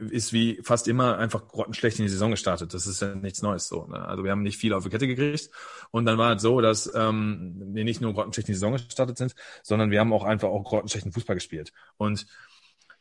ist 0.09 0.33
wie 0.33 0.59
fast 0.63 0.87
immer 0.87 1.17
einfach 1.17 1.47
grottenschlecht 1.47 1.97
in 1.99 2.05
die 2.05 2.11
Saison 2.11 2.31
gestartet. 2.31 2.73
Das 2.73 2.87
ist 2.87 3.01
ja 3.01 3.15
nichts 3.15 3.41
Neues 3.41 3.67
so. 3.67 3.87
Ne? 3.87 4.05
Also 4.05 4.23
wir 4.23 4.31
haben 4.31 4.41
nicht 4.41 4.57
viel 4.57 4.73
auf 4.73 4.83
die 4.83 4.89
Kette 4.89 5.07
gekriegt. 5.07 5.49
Und 5.91 6.05
dann 6.05 6.17
war 6.17 6.35
es 6.35 6.41
so, 6.41 6.59
dass 6.59 6.93
ähm, 6.93 7.53
wir 7.73 7.85
nicht 7.85 8.01
nur 8.01 8.13
grottenschlecht 8.13 8.49
in 8.49 8.53
die 8.53 8.59
Saison 8.59 8.73
gestartet 8.73 9.17
sind, 9.17 9.35
sondern 9.61 9.91
wir 9.91 9.99
haben 9.99 10.11
auch 10.11 10.23
einfach 10.23 10.49
auch 10.49 10.63
grottenschlechten 10.63 11.13
Fußball 11.13 11.35
gespielt. 11.35 11.71
Und 11.97 12.25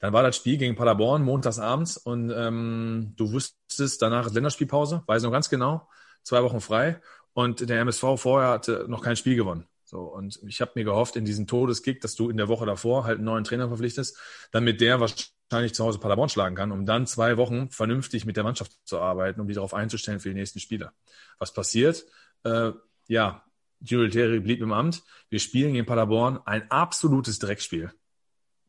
dann 0.02 0.12
war 0.12 0.24
das 0.24 0.36
Spiel 0.36 0.58
gegen 0.58 0.74
Paderborn 0.74 1.22
montags 1.22 1.60
abends 1.60 1.96
und 1.96 2.30
ähm, 2.30 3.14
du 3.16 3.30
wusstest, 3.30 4.02
danach 4.02 4.26
ist 4.26 4.34
Länderspielpause, 4.34 5.04
weiß 5.06 5.22
noch 5.22 5.30
ganz 5.30 5.48
genau, 5.48 5.88
zwei 6.24 6.42
Wochen 6.42 6.60
frei. 6.60 7.00
Und 7.34 7.68
der 7.68 7.80
MSV 7.80 8.04
vorher 8.16 8.50
hatte 8.50 8.86
noch 8.88 9.02
kein 9.02 9.16
Spiel 9.16 9.36
gewonnen. 9.36 9.66
So, 9.84 10.00
und 10.00 10.40
ich 10.46 10.60
habe 10.60 10.72
mir 10.74 10.84
gehofft, 10.84 11.16
in 11.16 11.24
diesem 11.24 11.46
Todeskick, 11.46 12.00
dass 12.00 12.14
du 12.14 12.30
in 12.30 12.38
der 12.38 12.48
Woche 12.48 12.64
davor 12.64 13.04
halt 13.04 13.18
einen 13.18 13.26
neuen 13.26 13.44
Trainer 13.44 13.68
verpflichtest, 13.68 14.18
damit 14.50 14.80
der 14.80 15.00
wahrscheinlich 15.00 15.74
zu 15.74 15.84
Hause 15.84 15.98
Paderborn 15.98 16.30
schlagen 16.30 16.56
kann, 16.56 16.72
um 16.72 16.86
dann 16.86 17.06
zwei 17.06 17.36
Wochen 17.36 17.68
vernünftig 17.70 18.24
mit 18.24 18.38
der 18.38 18.44
Mannschaft 18.44 18.72
zu 18.84 19.00
arbeiten, 19.00 19.40
um 19.40 19.48
die 19.48 19.54
darauf 19.54 19.74
einzustellen 19.74 20.20
für 20.20 20.30
die 20.30 20.34
nächsten 20.34 20.60
Spiele. 20.60 20.92
Was 21.38 21.52
passiert? 21.52 22.06
Äh, 22.44 22.72
ja, 23.06 23.44
Jules 23.80 24.14
Terry 24.14 24.40
blieb 24.40 24.62
im 24.62 24.72
Amt. 24.72 25.02
Wir 25.28 25.40
spielen 25.40 25.74
gegen 25.74 25.84
Paderborn 25.84 26.40
ein 26.46 26.70
absolutes 26.70 27.38
Dreckspiel. 27.38 27.92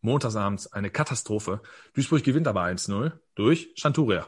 Montagsabends 0.02 0.74
eine 0.74 0.90
Katastrophe. 0.90 1.62
Duisburg 1.94 2.24
gewinnt 2.24 2.48
aber 2.48 2.64
1-0 2.64 3.14
durch 3.36 3.70
Chanturia. 3.76 4.28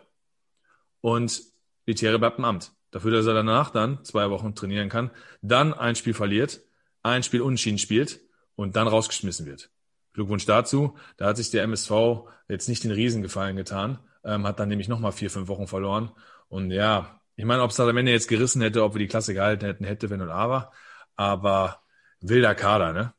Und 1.01 1.41
Letiere 1.85 2.19
bleibt 2.19 2.39
im 2.39 2.45
Amt. 2.45 2.71
Dafür, 2.95 3.11
dass 3.11 3.25
er 3.25 3.33
danach 3.33 3.71
dann 3.71 4.05
zwei 4.05 4.29
Wochen 4.29 4.55
trainieren 4.55 4.87
kann, 4.87 5.11
dann 5.41 5.73
ein 5.73 5.95
Spiel 5.95 6.13
verliert, 6.13 6.61
ein 7.03 7.23
Spiel 7.23 7.41
unschieden 7.41 7.77
spielt 7.77 8.21
und 8.55 8.77
dann 8.77 8.87
rausgeschmissen 8.87 9.45
wird. 9.45 9.69
Glückwunsch 10.13 10.45
dazu. 10.45 10.95
Da 11.17 11.25
hat 11.25 11.35
sich 11.35 11.49
der 11.49 11.63
MSV 11.63 11.91
jetzt 12.47 12.69
nicht 12.69 12.85
den 12.85 12.91
Riesengefallen 12.91 13.57
getan, 13.57 13.99
ähm, 14.23 14.47
hat 14.47 14.61
dann 14.61 14.69
nämlich 14.69 14.87
nochmal 14.87 15.11
vier, 15.11 15.29
fünf 15.29 15.49
Wochen 15.49 15.67
verloren. 15.67 16.09
Und 16.47 16.71
ja, 16.71 17.19
ich 17.35 17.43
meine, 17.43 17.63
ob 17.63 17.71
es 17.71 17.75
da 17.75 17.85
am 17.85 17.97
Ende 17.97 18.13
jetzt 18.13 18.29
gerissen 18.29 18.61
hätte, 18.61 18.81
ob 18.81 18.93
wir 18.93 18.99
die 18.99 19.07
Klasse 19.07 19.33
gehalten 19.33 19.65
hätten, 19.65 19.83
hätte, 19.83 20.09
wenn 20.09 20.21
und 20.21 20.29
aber. 20.29 20.71
Aber 21.17 21.81
wilder 22.21 22.55
Kader, 22.55 22.93
ne? 22.93 23.13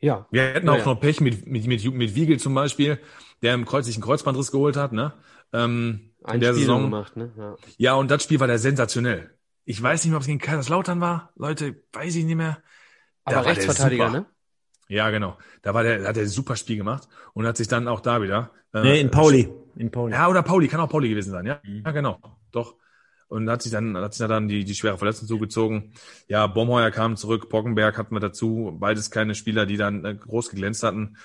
Ja. 0.00 0.26
Wir 0.32 0.52
hätten 0.54 0.68
auch 0.68 0.78
ja. 0.78 0.84
noch 0.84 0.98
Pech 0.98 1.20
mit, 1.20 1.46
mit, 1.46 1.64
mit, 1.68 1.84
mit 1.94 2.14
Wiegel 2.16 2.40
zum 2.40 2.54
Beispiel, 2.54 2.98
der 3.42 3.54
im 3.54 3.66
Kreuz 3.66 3.86
sich 3.86 3.94
einen 3.94 4.02
Kreuzbandriss 4.02 4.50
geholt 4.50 4.76
hat, 4.76 4.92
ne? 4.92 5.12
Ähm, 5.52 6.09
Ein 6.22 6.36
in 6.36 6.40
der 6.40 6.48
Spiel 6.52 6.60
Saison. 6.60 6.82
gemacht, 6.82 7.16
ne? 7.16 7.32
Ja. 7.36 7.56
ja, 7.78 7.94
und 7.94 8.10
das 8.10 8.22
Spiel 8.24 8.40
war 8.40 8.46
der 8.46 8.58
sensationell. 8.58 9.30
Ich 9.64 9.80
weiß 9.82 10.04
nicht 10.04 10.10
mehr, 10.10 10.16
ob 10.16 10.22
es 10.22 10.26
gegen 10.26 10.38
Kaiserslautern 10.38 11.00
war. 11.00 11.32
Leute, 11.36 11.82
weiß 11.92 12.14
ich 12.16 12.24
nicht 12.24 12.36
mehr. 12.36 12.58
Da 13.24 13.38
Aber 13.38 13.46
Rechtsverteidiger, 13.46 14.10
ne? 14.10 14.26
Ja, 14.88 15.10
genau. 15.10 15.38
Da 15.62 15.72
war 15.72 15.84
der, 15.84 16.06
hat 16.06 16.16
er 16.16 16.24
ein 16.24 16.28
super 16.28 16.56
Spiel 16.56 16.76
gemacht 16.76 17.08
und 17.32 17.46
hat 17.46 17.56
sich 17.56 17.68
dann 17.68 17.86
auch 17.86 18.00
da 18.00 18.22
wieder. 18.22 18.50
Äh, 18.74 18.82
nee, 18.82 19.00
in 19.00 19.10
Pauli. 19.10 19.48
In 19.76 19.90
Pauli. 19.90 20.12
Ja, 20.12 20.28
oder 20.28 20.42
Pauli, 20.42 20.66
kann 20.66 20.80
auch 20.80 20.88
Pauli 20.88 21.08
gewesen 21.08 21.30
sein, 21.30 21.46
ja? 21.46 21.60
Mhm. 21.62 21.82
Ja, 21.84 21.92
genau. 21.92 22.18
Doch. 22.50 22.74
Und 23.28 23.48
hat 23.48 23.62
sich 23.62 23.70
dann, 23.70 23.96
hat 23.96 24.12
sich 24.14 24.26
dann 24.26 24.48
die, 24.48 24.64
die 24.64 24.74
schwere 24.74 24.98
Verletzung 24.98 25.28
zugezogen. 25.28 25.92
Ja, 26.26 26.48
Bomheuer 26.48 26.90
kam 26.90 27.16
zurück, 27.16 27.48
Poggenberg 27.48 27.96
hatten 27.96 28.14
wir 28.14 28.20
dazu. 28.20 28.76
Beides 28.80 29.12
keine 29.12 29.36
Spieler, 29.36 29.66
die 29.66 29.76
dann 29.76 30.04
äh, 30.04 30.16
groß 30.16 30.50
geglänzt 30.50 30.82
hatten. 30.82 31.16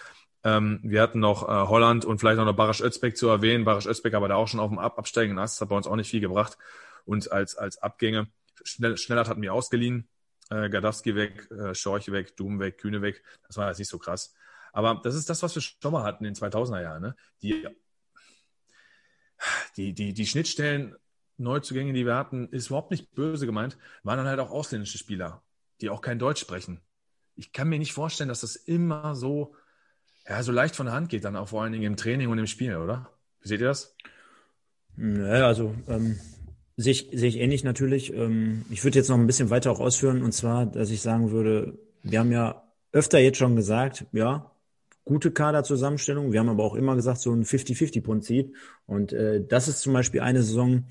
Ähm, 0.45 0.79
wir 0.83 1.01
hatten 1.01 1.19
noch 1.19 1.49
äh, 1.49 1.67
Holland 1.67 2.05
und 2.05 2.19
vielleicht 2.19 2.37
noch 2.37 2.53
Barasch 2.53 2.79
Özbeck 2.79 3.17
zu 3.17 3.27
erwähnen. 3.27 3.65
Barasch 3.65 3.87
Özbeck 3.87 4.13
aber 4.13 4.27
da 4.27 4.35
auch 4.35 4.47
schon 4.47 4.59
auf 4.59 4.69
dem 4.69 4.77
Ab 4.77 4.99
absteigenden 4.99 5.39
Ast, 5.39 5.59
hat 5.59 5.69
bei 5.69 5.75
uns 5.75 5.87
auch 5.87 5.95
nicht 5.95 6.11
viel 6.11 6.21
gebracht. 6.21 6.59
Und 7.03 7.31
als, 7.31 7.55
als 7.55 7.79
Abgänge, 7.79 8.27
Schnell, 8.63 8.95
Schnellert 8.95 9.27
hatten 9.27 9.41
wir 9.41 9.55
ausgeliehen, 9.55 10.07
äh, 10.51 10.69
Gadowski 10.69 11.15
weg, 11.15 11.49
äh, 11.49 11.73
Schorch 11.73 12.11
weg, 12.11 12.37
Doom 12.37 12.59
weg, 12.59 12.77
Kühne 12.77 13.01
weg. 13.01 13.23
Das 13.47 13.57
war 13.57 13.69
jetzt 13.69 13.79
nicht 13.79 13.89
so 13.89 13.97
krass. 13.97 14.35
Aber 14.71 15.01
das 15.03 15.15
ist 15.15 15.31
das, 15.31 15.41
was 15.41 15.55
wir 15.55 15.63
schon 15.63 15.91
mal 15.91 16.03
hatten 16.03 16.25
in 16.25 16.35
den 16.35 16.39
2000er 16.39 16.81
Jahren. 16.81 17.01
Ne? 17.01 17.15
Die, 17.41 17.67
die, 19.77 19.93
die, 19.93 20.13
die 20.13 20.27
Schnittstellen, 20.27 20.95
Neuzugänge, 21.37 21.93
die 21.93 22.05
wir 22.05 22.15
hatten, 22.15 22.49
ist 22.49 22.67
überhaupt 22.67 22.91
nicht 22.91 23.15
böse 23.15 23.47
gemeint, 23.47 23.79
waren 24.03 24.17
dann 24.17 24.27
halt 24.27 24.39
auch 24.39 24.51
ausländische 24.51 24.99
Spieler, 24.99 25.41
die 25.81 25.89
auch 25.89 26.01
kein 26.01 26.19
Deutsch 26.19 26.41
sprechen. 26.41 26.81
Ich 27.35 27.51
kann 27.51 27.67
mir 27.67 27.79
nicht 27.79 27.93
vorstellen, 27.93 28.29
dass 28.29 28.41
das 28.41 28.55
immer 28.55 29.15
so 29.15 29.55
ja, 30.27 30.43
so 30.43 30.51
leicht 30.51 30.75
von 30.75 30.87
der 30.87 30.95
Hand 30.95 31.09
geht, 31.09 31.23
dann 31.23 31.35
auch 31.35 31.49
vor 31.49 31.63
allen 31.63 31.73
Dingen 31.73 31.85
im 31.85 31.97
Training 31.97 32.29
und 32.29 32.37
im 32.37 32.47
Spiel, 32.47 32.75
oder? 32.77 33.09
Wie 33.41 33.47
seht 33.47 33.61
ihr 33.61 33.67
das? 33.67 33.95
Naja, 34.95 35.47
also 35.47 35.75
ähm, 35.87 36.19
sehe 36.77 36.91
ich, 36.91 37.09
sehe 37.11 37.29
ich 37.29 37.37
ähnlich 37.37 37.63
natürlich. 37.63 38.13
Ähm, 38.13 38.65
ich 38.69 38.83
würde 38.83 38.97
jetzt 38.97 39.09
noch 39.09 39.17
ein 39.17 39.27
bisschen 39.27 39.49
weiter 39.49 39.71
auch 39.71 39.79
ausführen, 39.79 40.23
und 40.23 40.31
zwar, 40.31 40.65
dass 40.65 40.89
ich 40.89 41.01
sagen 41.01 41.31
würde, 41.31 41.77
wir 42.01 42.19
haben 42.19 42.31
ja 42.31 42.63
öfter 42.91 43.19
jetzt 43.19 43.37
schon 43.37 43.55
gesagt, 43.55 44.05
ja, 44.13 44.51
gute 45.03 45.31
Kaderzusammenstellung. 45.31 46.31
Wir 46.31 46.39
haben 46.39 46.49
aber 46.49 46.63
auch 46.63 46.75
immer 46.75 46.95
gesagt, 46.95 47.19
so 47.19 47.31
ein 47.31 47.43
50-50-Prinzip. 47.43 48.55
Und 48.87 49.13
äh, 49.13 49.45
das 49.45 49.67
ist 49.67 49.81
zum 49.81 49.93
Beispiel 49.93 50.21
eine 50.21 50.41
Saison, 50.41 50.85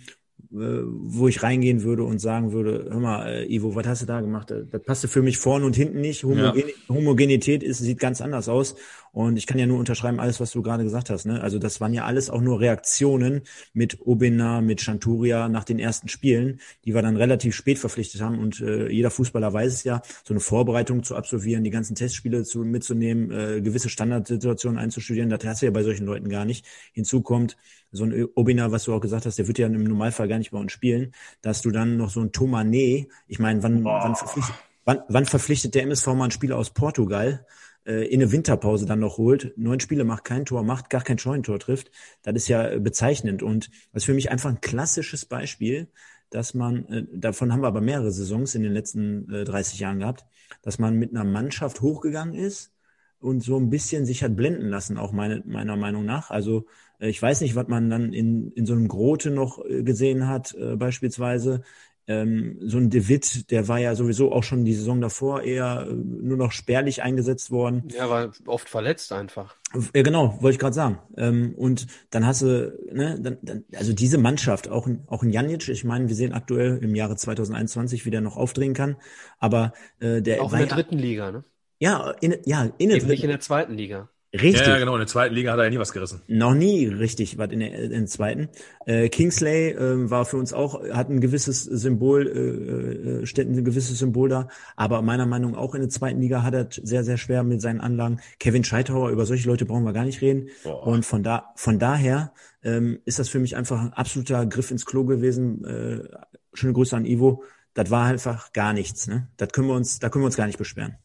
wo 0.56 1.26
ich 1.26 1.42
reingehen 1.42 1.82
würde 1.82 2.04
und 2.04 2.20
sagen 2.20 2.52
würde, 2.52 2.86
hör 2.88 3.00
mal, 3.00 3.26
äh, 3.26 3.52
Ivo, 3.52 3.74
was 3.74 3.86
hast 3.88 4.02
du 4.02 4.06
da 4.06 4.20
gemacht? 4.20 4.52
Das 4.70 4.82
passte 4.82 5.08
für 5.08 5.20
mich 5.20 5.38
vorne 5.38 5.66
und 5.66 5.74
hinten 5.74 6.00
nicht. 6.00 6.22
Homogen 6.22 6.62
ja. 6.68 6.94
Homogenität 6.94 7.64
ist, 7.64 7.78
sieht 7.78 7.98
ganz 7.98 8.20
anders 8.20 8.48
aus. 8.48 8.76
Und 9.10 9.36
ich 9.36 9.46
kann 9.46 9.58
ja 9.58 9.66
nur 9.66 9.78
unterschreiben 9.78 10.20
alles, 10.20 10.40
was 10.40 10.52
du 10.52 10.62
gerade 10.62 10.84
gesagt 10.84 11.10
hast. 11.10 11.24
Ne? 11.24 11.40
Also 11.40 11.58
das 11.58 11.80
waren 11.80 11.92
ja 11.92 12.04
alles 12.04 12.30
auch 12.30 12.40
nur 12.40 12.60
Reaktionen 12.60 13.42
mit 13.72 14.00
Obina, 14.06 14.60
mit 14.60 14.80
Chanturia 14.80 15.48
nach 15.48 15.64
den 15.64 15.78
ersten 15.78 16.08
Spielen, 16.08 16.60
die 16.84 16.94
wir 16.94 17.02
dann 17.02 17.16
relativ 17.16 17.54
spät 17.54 17.78
verpflichtet 17.78 18.20
haben. 18.20 18.38
Und 18.38 18.60
äh, 18.60 18.88
jeder 18.88 19.10
Fußballer 19.10 19.52
weiß 19.52 19.72
es 19.72 19.84
ja, 19.84 20.02
so 20.24 20.34
eine 20.34 20.40
Vorbereitung 20.40 21.02
zu 21.02 21.16
absolvieren, 21.16 21.64
die 21.64 21.70
ganzen 21.70 21.94
Testspiele 21.96 22.44
zu, 22.44 22.60
mitzunehmen, 22.60 23.30
äh, 23.30 23.60
gewisse 23.60 23.88
Standardsituationen 23.88 24.78
einzustudieren, 24.78 25.30
das 25.30 25.44
hast 25.44 25.62
du 25.62 25.66
ja 25.66 25.72
bei 25.72 25.82
solchen 25.82 26.06
Leuten 26.06 26.28
gar 26.28 26.44
nicht. 26.44 26.64
Hinzu 26.92 27.22
kommt 27.22 27.56
so 27.94 28.04
ein 28.04 28.28
Obina, 28.34 28.70
was 28.72 28.84
du 28.84 28.94
auch 28.94 29.00
gesagt 29.00 29.26
hast, 29.26 29.38
der 29.38 29.46
wird 29.46 29.58
ja 29.58 29.66
im 29.66 29.84
Normalfall 29.84 30.28
gar 30.28 30.38
nicht 30.38 30.50
bei 30.50 30.58
uns 30.58 30.72
spielen, 30.72 31.12
dass 31.42 31.62
du 31.62 31.70
dann 31.70 31.96
noch 31.96 32.10
so 32.10 32.20
ein 32.20 32.32
Tomane, 32.32 33.06
ich 33.26 33.38
meine, 33.38 33.62
wann, 33.62 33.84
wann, 33.84 34.14
verpflichtet, 34.14 34.54
wann, 34.84 35.00
wann 35.08 35.26
verpflichtet 35.26 35.74
der 35.74 35.82
MSV 35.84 36.06
mal 36.08 36.24
einen 36.24 36.30
Spieler 36.30 36.58
aus 36.58 36.70
Portugal? 36.70 37.46
äh, 37.86 38.06
in 38.06 38.20
eine 38.22 38.32
Winterpause 38.32 38.86
dann 38.86 39.00
noch 39.00 39.18
holt, 39.18 39.52
neun 39.56 39.80
Spiele 39.80 40.04
macht 40.04 40.24
kein 40.24 40.44
Tor, 40.44 40.62
macht 40.62 40.90
gar 40.90 41.02
kein 41.02 41.18
Scheunentor 41.18 41.58
trifft, 41.58 41.90
das 42.22 42.34
ist 42.34 42.48
ja 42.48 42.78
bezeichnend 42.78 43.42
und 43.42 43.70
das 43.92 44.02
ist 44.02 44.06
für 44.06 44.14
mich 44.14 44.30
einfach 44.30 44.50
ein 44.50 44.60
klassisches 44.60 45.24
Beispiel, 45.26 45.88
dass 46.30 46.54
man, 46.54 46.86
äh, 46.88 47.04
davon 47.12 47.52
haben 47.52 47.60
wir 47.62 47.68
aber 47.68 47.80
mehrere 47.80 48.10
Saisons 48.10 48.54
in 48.54 48.62
den 48.62 48.72
letzten 48.72 49.30
äh, 49.32 49.44
30 49.44 49.78
Jahren 49.78 50.00
gehabt, 50.00 50.24
dass 50.62 50.78
man 50.78 50.96
mit 50.98 51.10
einer 51.10 51.24
Mannschaft 51.24 51.80
hochgegangen 51.80 52.34
ist 52.34 52.72
und 53.20 53.42
so 53.42 53.56
ein 53.56 53.70
bisschen 53.70 54.06
sich 54.06 54.22
hat 54.22 54.36
blenden 54.36 54.68
lassen, 54.68 54.98
auch 54.98 55.12
meine, 55.12 55.42
meiner 55.46 55.76
Meinung 55.76 56.04
nach. 56.04 56.30
Also 56.30 56.60
äh, 56.60 56.64
ich 56.98 57.20
weiß 57.20 57.40
nicht, 57.40 57.56
was 57.56 57.68
man 57.68 57.90
dann 57.90 58.12
in, 58.12 58.52
in 58.52 58.66
so 58.66 58.74
einem 58.74 58.88
Grote 58.88 59.30
noch 59.30 59.64
äh, 59.64 59.82
gesehen 59.82 60.28
hat, 60.28 60.54
äh, 60.54 60.76
beispielsweise 60.76 61.62
ähm, 62.06 62.58
so 62.60 62.76
ein 62.76 62.90
De 62.90 63.08
Witt, 63.08 63.50
der 63.50 63.66
war 63.66 63.78
ja 63.78 63.94
sowieso 63.94 64.30
auch 64.30 64.42
schon 64.42 64.64
die 64.64 64.74
Saison 64.74 65.00
davor 65.00 65.42
eher 65.42 65.86
äh, 65.88 65.94
nur 65.94 66.36
noch 66.36 66.52
spärlich 66.52 67.02
eingesetzt 67.02 67.50
worden. 67.50 67.88
Ja, 67.96 68.10
war 68.10 68.30
oft 68.46 68.68
verletzt 68.68 69.12
einfach. 69.12 69.56
Ja, 69.94 70.02
genau, 70.02 70.36
wollte 70.40 70.54
ich 70.54 70.58
gerade 70.58 70.74
sagen. 70.74 70.98
Ähm, 71.16 71.54
und 71.56 71.86
dann 72.10 72.26
hast 72.26 72.42
du, 72.42 72.76
ne, 72.92 73.18
dann, 73.20 73.38
dann, 73.42 73.64
also 73.74 73.92
diese 73.94 74.18
Mannschaft, 74.18 74.68
auch, 74.68 74.88
auch 75.06 75.22
ein 75.22 75.30
Janic, 75.30 75.68
ich 75.68 75.84
meine, 75.84 76.08
wir 76.08 76.14
sehen 76.14 76.34
aktuell 76.34 76.78
im 76.82 76.94
Jahre 76.94 77.16
2021, 77.16 78.04
wie 78.04 78.10
der 78.10 78.20
noch 78.20 78.36
aufdrehen 78.36 78.74
kann, 78.74 78.96
aber 79.38 79.72
äh, 80.00 80.20
der 80.20 80.42
Auch 80.42 80.52
in 80.52 80.58
der 80.58 80.68
dritten 80.68 80.98
Liga, 80.98 81.32
ne? 81.32 81.44
Ja, 81.80 82.10
in, 82.20 82.36
ja, 82.44 82.70
in 82.78 82.88
der 82.90 82.98
Eben 82.98 83.08
nicht 83.08 83.24
in 83.24 83.30
der 83.30 83.40
zweiten 83.40 83.74
Liga. 83.74 84.08
Richtig. 84.34 84.66
Ja, 84.66 84.78
genau. 84.78 84.94
In 84.94 84.98
der 84.98 85.06
zweiten 85.06 85.32
Liga 85.34 85.52
hat 85.52 85.58
er 85.58 85.64
ja 85.64 85.70
nie 85.70 85.78
was 85.78 85.92
gerissen. 85.92 86.20
Noch 86.26 86.54
nie 86.54 86.86
richtig 86.86 87.38
was 87.38 87.52
in 87.52 87.60
der, 87.60 87.72
in 87.72 87.90
der 87.90 88.06
zweiten. 88.06 88.48
Äh, 88.84 89.08
Kingsley 89.08 89.70
äh, 89.70 90.10
war 90.10 90.24
für 90.24 90.38
uns 90.38 90.52
auch, 90.52 90.82
hat 90.90 91.08
ein 91.08 91.20
gewisses 91.20 91.62
Symbol, 91.62 92.26
äh, 92.26 93.22
äh, 93.22 93.26
steht 93.26 93.48
ein 93.48 93.64
gewisses 93.64 93.96
Symbol 93.96 94.28
da, 94.28 94.48
aber 94.74 95.02
meiner 95.02 95.26
Meinung 95.26 95.52
nach 95.52 95.58
auch 95.58 95.74
in 95.76 95.82
der 95.82 95.90
zweiten 95.90 96.20
Liga 96.20 96.42
hat 96.42 96.52
er 96.52 96.66
sehr, 96.70 97.04
sehr 97.04 97.16
schwer 97.16 97.44
mit 97.44 97.60
seinen 97.60 97.80
Anlagen. 97.80 98.20
Kevin 98.40 98.64
Scheithauer, 98.64 99.10
über 99.10 99.24
solche 99.24 99.48
Leute 99.48 99.66
brauchen 99.66 99.84
wir 99.84 99.92
gar 99.92 100.04
nicht 100.04 100.20
reden. 100.20 100.48
Boah. 100.64 100.84
Und 100.84 101.04
von 101.06 101.22
da, 101.22 101.52
von 101.54 101.78
daher 101.78 102.32
ähm, 102.64 102.98
ist 103.04 103.20
das 103.20 103.28
für 103.28 103.38
mich 103.38 103.54
einfach 103.54 103.80
ein 103.80 103.92
absoluter 103.92 104.46
Griff 104.46 104.72
ins 104.72 104.84
Klo 104.84 105.04
gewesen. 105.04 105.64
Äh, 105.64 106.08
schöne 106.54 106.72
Grüße 106.72 106.96
an 106.96 107.04
Ivo. 107.04 107.44
Das 107.74 107.90
war 107.90 108.06
einfach 108.06 108.52
gar 108.52 108.72
nichts. 108.72 109.06
Ne? 109.06 109.28
Das 109.36 109.50
können 109.50 109.68
wir 109.68 109.74
uns, 109.74 110.00
da 110.00 110.08
können 110.08 110.22
wir 110.22 110.26
uns 110.26 110.36
gar 110.36 110.46
nicht 110.46 110.58
beschweren. 110.58 110.96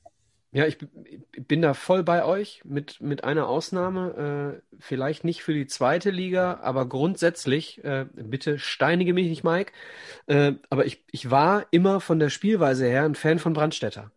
Ja, 0.51 0.65
ich 0.65 0.77
bin 1.47 1.61
da 1.61 1.75
voll 1.75 2.01
bei 2.01 2.25
euch, 2.25 2.61
mit, 2.65 3.01
mit 3.01 3.23
einer 3.23 3.47
Ausnahme. 3.47 4.57
Äh, 4.57 4.75
vielleicht 4.79 5.23
nicht 5.23 5.43
für 5.43 5.53
die 5.53 5.67
zweite 5.67 6.09
Liga, 6.09 6.59
aber 6.63 6.87
grundsätzlich, 6.87 7.83
äh, 7.83 8.07
bitte 8.15 8.57
steinige 8.57 9.13
mich 9.13 9.27
nicht, 9.27 9.43
Mike. 9.43 9.71
Äh, 10.25 10.53
aber 10.71 10.87
ich, 10.87 11.03
ich 11.11 11.29
war 11.29 11.67
immer 11.69 12.01
von 12.01 12.17
der 12.17 12.29
Spielweise 12.29 12.87
her 12.87 13.03
ein 13.03 13.13
Fan 13.13 13.37
von 13.37 13.53
Brandstätter. 13.53 14.09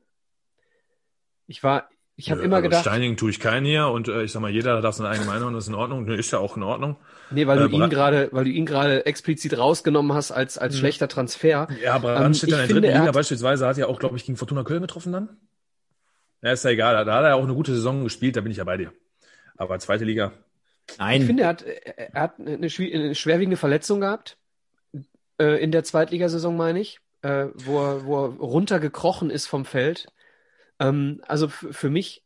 Ich 1.46 1.62
war, 1.62 1.90
ich 2.16 2.30
habe 2.30 2.40
immer 2.40 2.56
also 2.56 2.68
gedacht. 2.68 2.80
Steinigen 2.80 3.18
tue 3.18 3.28
ich 3.28 3.38
keinen 3.38 3.66
hier 3.66 3.88
und 3.88 4.08
äh, 4.08 4.22
ich 4.22 4.32
sag 4.32 4.40
mal, 4.40 4.50
jeder 4.50 4.80
darf 4.80 4.94
seine 4.94 5.10
eigene 5.10 5.26
Meinung, 5.26 5.52
das 5.52 5.64
ist 5.64 5.68
in 5.68 5.74
Ordnung. 5.74 6.08
Ist 6.08 6.30
ja 6.30 6.38
auch 6.38 6.56
in 6.56 6.62
Ordnung. 6.62 6.96
Nee, 7.30 7.46
weil 7.46 7.58
du 7.58 7.66
äh, 7.66 7.78
ihn 7.78 7.90
gerade, 7.90 8.30
weil 8.32 8.44
du 8.44 8.50
ihn 8.50 8.64
gerade 8.64 9.04
explizit 9.04 9.58
rausgenommen 9.58 10.14
hast 10.14 10.30
als, 10.30 10.56
als 10.56 10.76
mhm. 10.76 10.78
schlechter 10.78 11.08
Transfer. 11.08 11.68
Ja, 11.82 11.92
aber 11.92 12.14
Brandstätter 12.14 12.56
ähm, 12.56 12.62
in 12.62 12.68
der 12.68 12.80
dritten 12.80 13.00
Liga 13.00 13.12
beispielsweise 13.12 13.66
hat 13.66 13.76
ja 13.76 13.86
auch, 13.86 13.98
glaube 13.98 14.16
ich, 14.16 14.24
gegen 14.24 14.38
Fortuna 14.38 14.62
Köln 14.64 14.80
getroffen 14.80 15.12
dann. 15.12 15.28
Ja, 16.42 16.52
ist 16.52 16.64
ja 16.64 16.70
egal. 16.70 17.04
Da 17.04 17.14
hat 17.14 17.24
er 17.24 17.36
auch 17.36 17.42
eine 17.42 17.54
gute 17.54 17.74
Saison 17.74 18.04
gespielt, 18.04 18.36
da 18.36 18.40
bin 18.40 18.52
ich 18.52 18.58
ja 18.58 18.64
bei 18.64 18.76
dir. 18.76 18.92
Aber 19.56 19.78
zweite 19.78 20.04
Liga. 20.04 20.32
Nein. 20.98 21.20
Ich 21.20 21.26
finde, 21.26 21.44
er 21.44 21.48
hat, 21.48 21.62
er 21.62 22.20
hat 22.20 22.40
eine, 22.40 22.54
eine 22.54 22.70
schwerwiegende 23.14 23.56
Verletzung 23.56 24.00
gehabt. 24.00 24.36
Äh, 25.38 25.62
in 25.62 25.72
der 25.72 25.84
Zweitligasaison, 25.84 26.56
meine 26.56 26.80
ich. 26.80 27.00
Äh, 27.22 27.46
wo, 27.54 27.80
er, 27.80 28.04
wo 28.04 28.24
er 28.24 28.30
runtergekrochen 28.30 29.30
ist 29.30 29.46
vom 29.46 29.64
Feld. 29.64 30.08
Ähm, 30.80 31.22
also 31.26 31.48
für 31.48 31.88
mich 31.88 32.24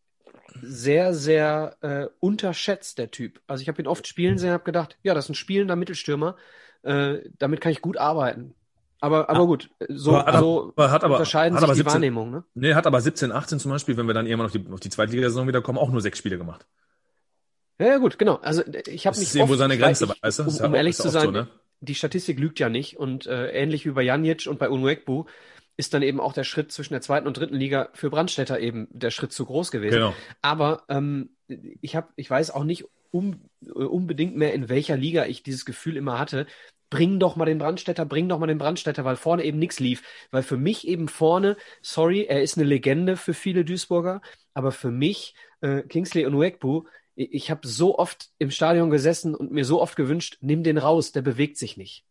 sehr, 0.63 1.13
sehr 1.13 1.77
äh, 1.83 2.07
unterschätzt, 2.19 2.99
der 2.99 3.11
Typ. 3.11 3.43
Also 3.47 3.61
ich 3.61 3.69
habe 3.69 3.83
ihn 3.83 3.87
oft 3.87 4.07
spielen 4.07 4.39
sehen 4.39 4.49
und 4.49 4.55
habe 4.55 4.65
gedacht, 4.65 4.97
ja, 5.03 5.13
das 5.13 5.27
ist 5.27 5.31
ein 5.31 5.35
spielender 5.35 5.77
Mittelstürmer. 5.77 6.37
Äh, 6.83 7.19
damit 7.39 7.61
kann 7.61 7.73
ich 7.73 7.83
gut 7.83 7.99
arbeiten. 7.99 8.55
Aber, 9.01 9.29
aber 9.29 9.47
gut, 9.47 9.71
so, 9.89 10.17
hat, 10.17 10.39
so 10.39 10.73
aber, 10.75 10.91
hat 10.91 11.05
aber, 11.05 11.15
unterscheiden 11.15 11.57
hat 11.57 11.65
aber 11.65 11.75
sich 11.75 11.85
17, 11.85 11.91
die 11.91 11.95
Wahrnehmung, 11.95 12.31
ne? 12.31 12.45
Nee, 12.55 12.75
hat 12.75 12.87
aber 12.87 13.01
17, 13.01 13.31
18 13.31 13.59
zum 13.59 13.71
Beispiel, 13.71 13.97
wenn 13.97 14.07
wir 14.07 14.15
dann 14.15 14.27
irgendwann 14.27 14.47
auf 14.47 14.53
die, 14.53 14.65
auf 14.73 14.81
die 14.81 14.89
Zweitligasaison 14.89 15.47
wiederkommen, 15.47 15.79
auch 15.79 15.91
nur 15.91 16.01
sechs 16.01 16.19
Spiele 16.19 16.39
gemacht. 16.39 16.67
Ja, 17.79 17.89
ja 17.89 17.99
gut, 17.99 18.19
genau. 18.19 18.37
Also 18.37 18.63
ich 18.87 19.07
habe 19.07 19.17
mich. 19.19 19.29
Ist 19.29 19.37
irgendwo 19.37 19.57
seine 19.57 19.77
Grenze, 19.77 20.07
ich, 20.07 20.23
weißt 20.23 20.39
du? 20.39 20.43
Um, 20.45 20.57
um 20.67 20.75
ehrlich 20.75 20.97
zu 20.97 21.11
sein, 21.11 21.27
so, 21.27 21.31
ne? 21.31 21.49
die 21.81 21.95
Statistik 21.95 22.39
lügt 22.39 22.59
ja 22.59 22.69
nicht. 22.69 22.97
Und 22.97 23.27
äh, 23.27 23.51
ähnlich 23.51 23.85
wie 23.85 23.91
bei 23.91 24.03
Janic 24.03 24.47
und 24.47 24.59
bei 24.59 24.71
Unwegbu 24.71 25.25
ist 25.77 25.93
dann 25.93 26.03
eben 26.03 26.21
auch 26.21 26.33
der 26.33 26.45
Schritt 26.45 26.73
zwischen 26.73 26.95
der 26.95 27.03
zweiten 27.03 27.27
und 27.27 27.37
dritten 27.37 27.57
Liga 27.57 27.91
für 27.93 28.09
Brandstätter 28.09 28.59
eben 28.61 28.89
der 28.91 29.11
Schritt 29.11 29.33
zu 29.33 29.45
groß 29.45 29.71
gewesen. 29.71 29.97
Genau. 29.97 30.15
Aber 30.41 30.85
ähm, 30.89 31.31
ich 31.49 31.97
habe, 31.97 32.09
ich 32.17 32.31
weiß 32.31 32.51
auch 32.51 32.65
nicht 32.65 32.87
um, 33.11 33.43
äh, 33.65 33.71
unbedingt 33.71 34.37
mehr, 34.37 34.55
in 34.55 34.71
welcher 34.71 34.97
Liga 34.97 35.27
ich 35.27 35.43
dieses 35.43 35.67
Gefühl 35.67 35.97
immer 35.99 36.19
hatte, 36.19 36.47
bring 36.91 37.19
doch 37.19 37.37
mal 37.37 37.45
den 37.45 37.59
Brandstätter, 37.59 38.05
bring 38.05 38.29
doch 38.29 38.39
mal 38.39 38.47
den 38.47 38.59
Brandstätter, 38.59 39.05
weil 39.05 39.17
vorne 39.17 39.45
eben 39.45 39.59
nichts 39.59 39.81
lief. 39.81 40.03
Weil 40.31 40.43
für 40.43 40.57
mich 40.57 40.87
eben 40.87 41.09
vorne, 41.09 41.57
sorry, 41.83 42.25
er 42.25 42.43
ist 42.43 42.57
eine 42.57 42.67
Legende 42.67 43.17
für 43.17 43.35
viele 43.35 43.65
Duisburger, 43.65 44.21
aber 44.55 44.73
für 44.73 44.91
mich, 44.91 45.35
äh, 45.61 45.83
Kingsley 45.83 46.27
und 46.27 46.35
Uekbu, 46.35 46.85
ich, 47.15 47.33
ich 47.33 47.51
habe 47.51 47.67
so 47.67 47.99
oft 47.99 48.31
im 48.39 48.51
Stadion 48.51 48.91
gesessen 48.91 49.35
und 49.35 49.53
mir 49.53 49.65
so 49.65 49.81
oft 49.81 49.97
gewünscht, 49.97 50.39
nimm 50.41 50.63
den 50.63 50.79
raus, 50.79 51.13
der 51.13 51.23
bewegt 51.23 51.59
sich 51.59 51.77
nicht. 51.77 52.05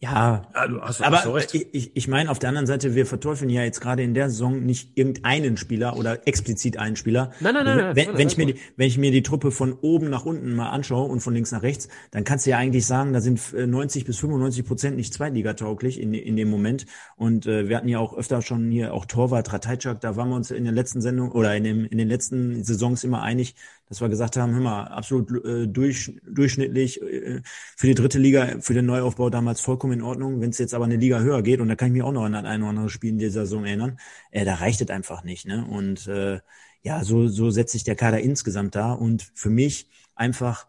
Ja, 0.00 0.42
ja 0.54 0.68
du 0.68 0.80
hast, 0.80 1.02
aber 1.02 1.24
hast 1.24 1.54
ich, 1.54 1.74
ich, 1.74 1.96
ich 1.96 2.06
meine, 2.06 2.30
auf 2.30 2.38
der 2.38 2.50
anderen 2.50 2.68
Seite, 2.68 2.94
wir 2.94 3.04
verteufeln 3.04 3.50
ja 3.50 3.64
jetzt 3.64 3.80
gerade 3.80 4.04
in 4.04 4.14
der 4.14 4.30
Saison 4.30 4.64
nicht 4.64 4.96
irgendeinen 4.96 5.56
Spieler 5.56 5.96
oder 5.96 6.26
explizit 6.28 6.78
einen 6.78 6.94
Spieler. 6.94 7.32
Nein, 7.40 7.54
nein, 7.54 7.64
nein. 7.64 7.96
Wenn, 7.96 8.06
nein, 8.06 8.18
wenn 8.18 8.28
ich 8.28 8.36
mir 8.36 8.46
die, 8.46 8.54
wenn 8.76 8.86
ich 8.86 8.96
mir 8.96 9.10
die 9.10 9.24
Truppe 9.24 9.50
von 9.50 9.72
oben 9.72 10.08
nach 10.08 10.24
unten 10.24 10.54
mal 10.54 10.70
anschaue 10.70 11.08
und 11.08 11.18
von 11.18 11.34
links 11.34 11.50
nach 11.50 11.62
rechts, 11.62 11.88
dann 12.12 12.22
kannst 12.22 12.46
du 12.46 12.50
ja 12.50 12.58
eigentlich 12.58 12.86
sagen, 12.86 13.12
da 13.12 13.20
sind 13.20 13.40
90 13.52 14.02
äh, 14.02 14.06
bis 14.06 14.18
95 14.18 14.64
Prozent 14.64 14.96
nicht 14.96 15.12
zweitligatauglich 15.12 16.00
in, 16.00 16.14
in 16.14 16.36
dem 16.36 16.48
Moment. 16.48 16.86
Und 17.16 17.46
äh, 17.46 17.68
wir 17.68 17.76
hatten 17.76 17.88
ja 17.88 17.98
auch 17.98 18.16
öfter 18.16 18.40
schon 18.40 18.70
hier 18.70 18.94
auch 18.94 19.04
Torwart, 19.04 19.52
Ratajczak, 19.52 20.00
da 20.00 20.14
waren 20.14 20.28
wir 20.28 20.36
uns 20.36 20.52
in 20.52 20.62
der 20.62 20.72
letzten 20.72 21.00
Sendung 21.00 21.32
oder 21.32 21.56
in, 21.56 21.64
dem, 21.64 21.84
in 21.84 21.98
den 21.98 22.08
letzten 22.08 22.62
Saisons 22.62 23.02
immer 23.02 23.22
einig, 23.22 23.56
dass 23.88 24.00
wir 24.00 24.08
gesagt 24.08 24.36
haben, 24.36 24.52
hör 24.52 24.60
mal, 24.60 24.84
absolut 24.84 25.44
äh, 25.44 25.66
durch, 25.66 26.12
durchschnittlich 26.26 27.00
äh, 27.02 27.40
für 27.76 27.86
die 27.86 27.94
dritte 27.94 28.18
Liga, 28.18 28.60
für 28.60 28.74
den 28.74 28.86
Neuaufbau 28.86 29.30
damals 29.30 29.60
vollkommen 29.60 29.94
in 29.94 30.02
Ordnung. 30.02 30.40
Wenn 30.40 30.50
es 30.50 30.58
jetzt 30.58 30.74
aber 30.74 30.84
eine 30.84 30.96
Liga 30.96 31.20
höher 31.20 31.42
geht, 31.42 31.60
und 31.60 31.68
da 31.68 31.74
kann 31.74 31.88
ich 31.88 31.94
mich 31.94 32.02
auch 32.02 32.12
noch 32.12 32.24
an 32.24 32.34
ein 32.34 32.62
oder 32.62 32.70
andere 32.70 32.90
Spiel 32.90 33.10
in 33.10 33.18
dieser 33.18 33.46
Saison 33.46 33.64
erinnern, 33.64 33.98
äh, 34.30 34.44
da 34.44 34.54
reicht 34.54 34.80
es 34.80 34.90
einfach 34.90 35.24
nicht. 35.24 35.46
Ne? 35.46 35.64
Und 35.64 36.06
äh, 36.06 36.40
ja, 36.82 37.04
so, 37.04 37.28
so 37.28 37.50
setzt 37.50 37.72
sich 37.72 37.84
der 37.84 37.96
Kader 37.96 38.20
insgesamt 38.20 38.74
da. 38.74 38.92
Und 38.92 39.30
für 39.34 39.50
mich 39.50 39.88
einfach, 40.14 40.66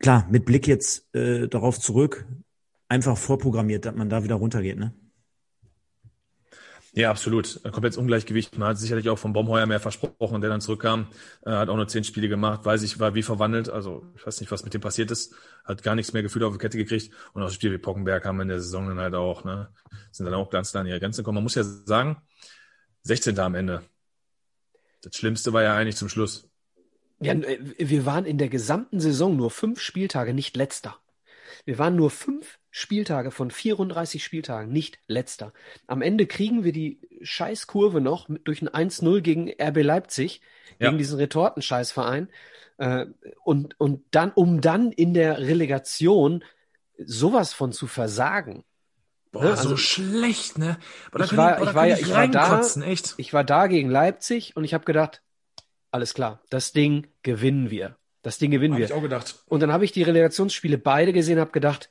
klar, 0.00 0.26
mit 0.30 0.44
Blick 0.44 0.66
jetzt 0.66 1.14
äh, 1.14 1.48
darauf 1.48 1.80
zurück, 1.80 2.26
einfach 2.88 3.16
vorprogrammiert, 3.16 3.84
dass 3.84 3.94
man 3.94 4.10
da 4.10 4.24
wieder 4.24 4.36
runtergeht. 4.36 4.78
Ne? 4.78 4.92
Ja, 6.98 7.12
absolut. 7.12 7.62
Komplettes 7.62 7.96
Ungleichgewicht. 7.96 8.58
Man 8.58 8.70
hat 8.70 8.78
sicherlich 8.78 9.08
auch 9.08 9.20
von 9.20 9.32
Baumheuer 9.32 9.66
mehr 9.66 9.78
versprochen, 9.78 10.40
der 10.40 10.50
dann 10.50 10.60
zurückkam. 10.60 11.06
Er 11.42 11.60
hat 11.60 11.68
auch 11.68 11.76
nur 11.76 11.86
zehn 11.86 12.02
Spiele 12.02 12.28
gemacht, 12.28 12.64
weiß 12.64 12.82
ich, 12.82 12.98
war 12.98 13.14
wie 13.14 13.22
verwandelt. 13.22 13.70
Also 13.70 14.04
ich 14.16 14.26
weiß 14.26 14.40
nicht, 14.40 14.50
was 14.50 14.64
mit 14.64 14.74
dem 14.74 14.80
passiert 14.80 15.12
ist. 15.12 15.32
Hat 15.62 15.84
gar 15.84 15.94
nichts 15.94 16.12
mehr 16.12 16.24
Gefühl 16.24 16.42
auf 16.42 16.54
die 16.54 16.58
Kette 16.58 16.76
gekriegt. 16.76 17.14
Und 17.34 17.44
auch 17.44 17.52
Spiele 17.52 17.74
wie 17.74 17.78
Pockenberg 17.78 18.24
haben 18.24 18.40
in 18.40 18.48
der 18.48 18.58
Saison 18.58 18.88
dann 18.88 18.98
halt 18.98 19.14
auch, 19.14 19.44
ne, 19.44 19.72
sind 20.10 20.26
dann 20.26 20.34
auch 20.34 20.50
ganz 20.50 20.74
nah 20.74 20.80
an 20.80 20.88
ihre 20.88 20.98
Grenzen 20.98 21.20
gekommen. 21.20 21.36
Man 21.36 21.44
muss 21.44 21.54
ja 21.54 21.62
sagen, 21.62 22.20
16. 23.02 23.38
am 23.38 23.54
Ende. 23.54 23.82
Das 25.02 25.14
Schlimmste 25.14 25.52
war 25.52 25.62
ja 25.62 25.76
eigentlich 25.76 25.96
zum 25.96 26.08
Schluss. 26.08 26.50
Ja, 27.20 27.32
äh, 27.32 27.60
wir 27.78 28.06
waren 28.06 28.24
in 28.24 28.38
der 28.38 28.48
gesamten 28.48 28.98
Saison 28.98 29.36
nur 29.36 29.52
fünf 29.52 29.80
Spieltage 29.80 30.34
nicht 30.34 30.56
letzter. 30.56 30.98
Wir 31.64 31.78
waren 31.78 31.94
nur 31.94 32.10
fünf 32.10 32.57
Spieltage 32.70 33.30
von 33.30 33.50
34 33.50 34.22
Spieltagen, 34.22 34.70
nicht 34.72 34.98
letzter. 35.06 35.52
Am 35.86 36.02
Ende 36.02 36.26
kriegen 36.26 36.64
wir 36.64 36.72
die 36.72 37.00
Scheißkurve 37.22 38.00
noch 38.00 38.28
mit, 38.28 38.46
durch 38.46 38.62
ein 38.62 38.68
1-0 38.68 39.20
gegen 39.22 39.50
RB 39.60 39.82
Leipzig, 39.82 40.40
ja. 40.78 40.88
gegen 40.88 40.98
diesen 40.98 41.18
Retortenscheißverein. 41.18 42.28
Äh, 42.76 43.06
und, 43.44 43.78
und 43.80 44.04
dann, 44.10 44.32
um 44.32 44.60
dann 44.60 44.92
in 44.92 45.14
der 45.14 45.38
Relegation 45.38 46.44
sowas 46.98 47.52
von 47.52 47.72
zu 47.72 47.86
versagen. 47.86 48.64
Boah, 49.32 49.44
Ne, 49.44 49.56
so 49.56 49.62
also- 49.62 49.76
schlecht, 49.76 50.58
ne? 50.58 50.78
Ich 51.22 51.36
war, 51.36 51.62
ich 51.62 51.74
war, 51.74 51.86
die 51.86 51.92
ich 52.00 52.10
war 52.10 52.28
da, 52.28 52.60
echt. 52.84 53.14
ich 53.18 53.32
war 53.32 53.44
da 53.44 53.66
gegen 53.66 53.90
Leipzig 53.90 54.56
und 54.56 54.64
ich 54.64 54.74
habe 54.74 54.84
gedacht, 54.84 55.22
alles 55.90 56.14
klar, 56.14 56.40
das 56.50 56.72
Ding 56.72 57.06
gewinnen 57.22 57.70
wir. 57.70 57.96
Das 58.22 58.38
Ding 58.38 58.50
gewinnen 58.50 58.74
Hab 58.74 58.78
wir. 58.78 58.86
ich 58.86 58.92
auch 58.92 59.02
gedacht. 59.02 59.42
Und 59.46 59.60
dann 59.60 59.72
habe 59.72 59.84
ich 59.84 59.92
die 59.92 60.02
Relegationsspiele 60.02 60.76
beide 60.76 61.12
gesehen, 61.12 61.38
habe 61.38 61.50
gedacht, 61.50 61.88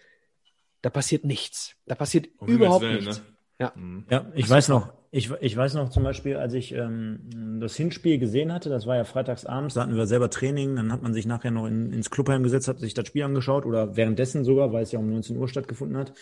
da 0.82 0.90
passiert 0.90 1.26
nichts. 1.26 1.76
Da 1.86 1.96
passiert 1.96 2.30
Um 2.38 2.48
überhaupt 2.48 2.84
Willen, 2.84 3.04
nichts. 3.06 3.20
ne? 3.20 3.26
Ja. 3.60 3.72
Mhm. 3.76 4.06
Ja, 4.10 4.26
ich 4.36 4.50
weiß 4.50 4.68
noch, 4.68 4.94
ich, 5.10 5.32
ich 5.42 5.58
weiß 5.58 5.74
noch 5.76 5.90
zum 5.90 6.04
Beispiel, 6.04 6.36
als 6.36 6.54
ich 6.54 6.74
ähm, 6.74 7.60
das 7.60 7.76
Hinspiel 7.76 8.20
gesehen 8.20 8.54
hatte, 8.54 8.70
das 8.70 8.86
war 8.86 8.96
ja 8.96 9.04
freitags 9.04 9.46
abends, 9.46 9.74
da 9.74 9.82
hatten 9.82 9.96
wir 9.96 10.06
selber 10.06 10.30
Training, 10.30 10.76
dann 10.76 10.92
hat 10.92 11.02
man 11.02 11.14
sich 11.14 11.26
nachher 11.26 11.52
noch 11.52 11.66
in, 11.66 11.92
ins 11.92 12.10
Clubheim 12.12 12.44
gesetzt, 12.44 12.68
hat 12.68 12.80
sich 12.80 12.94
das 12.94 13.08
Spiel 13.08 13.24
angeschaut 13.24 13.66
oder 13.66 13.96
währenddessen 13.96 14.44
sogar, 14.44 14.74
weil 14.74 14.84
es 14.84 14.92
ja 14.92 15.00
um 15.00 15.10
19 15.10 15.38
Uhr 15.38 15.48
stattgefunden 15.48 15.98
hat. 15.98 16.14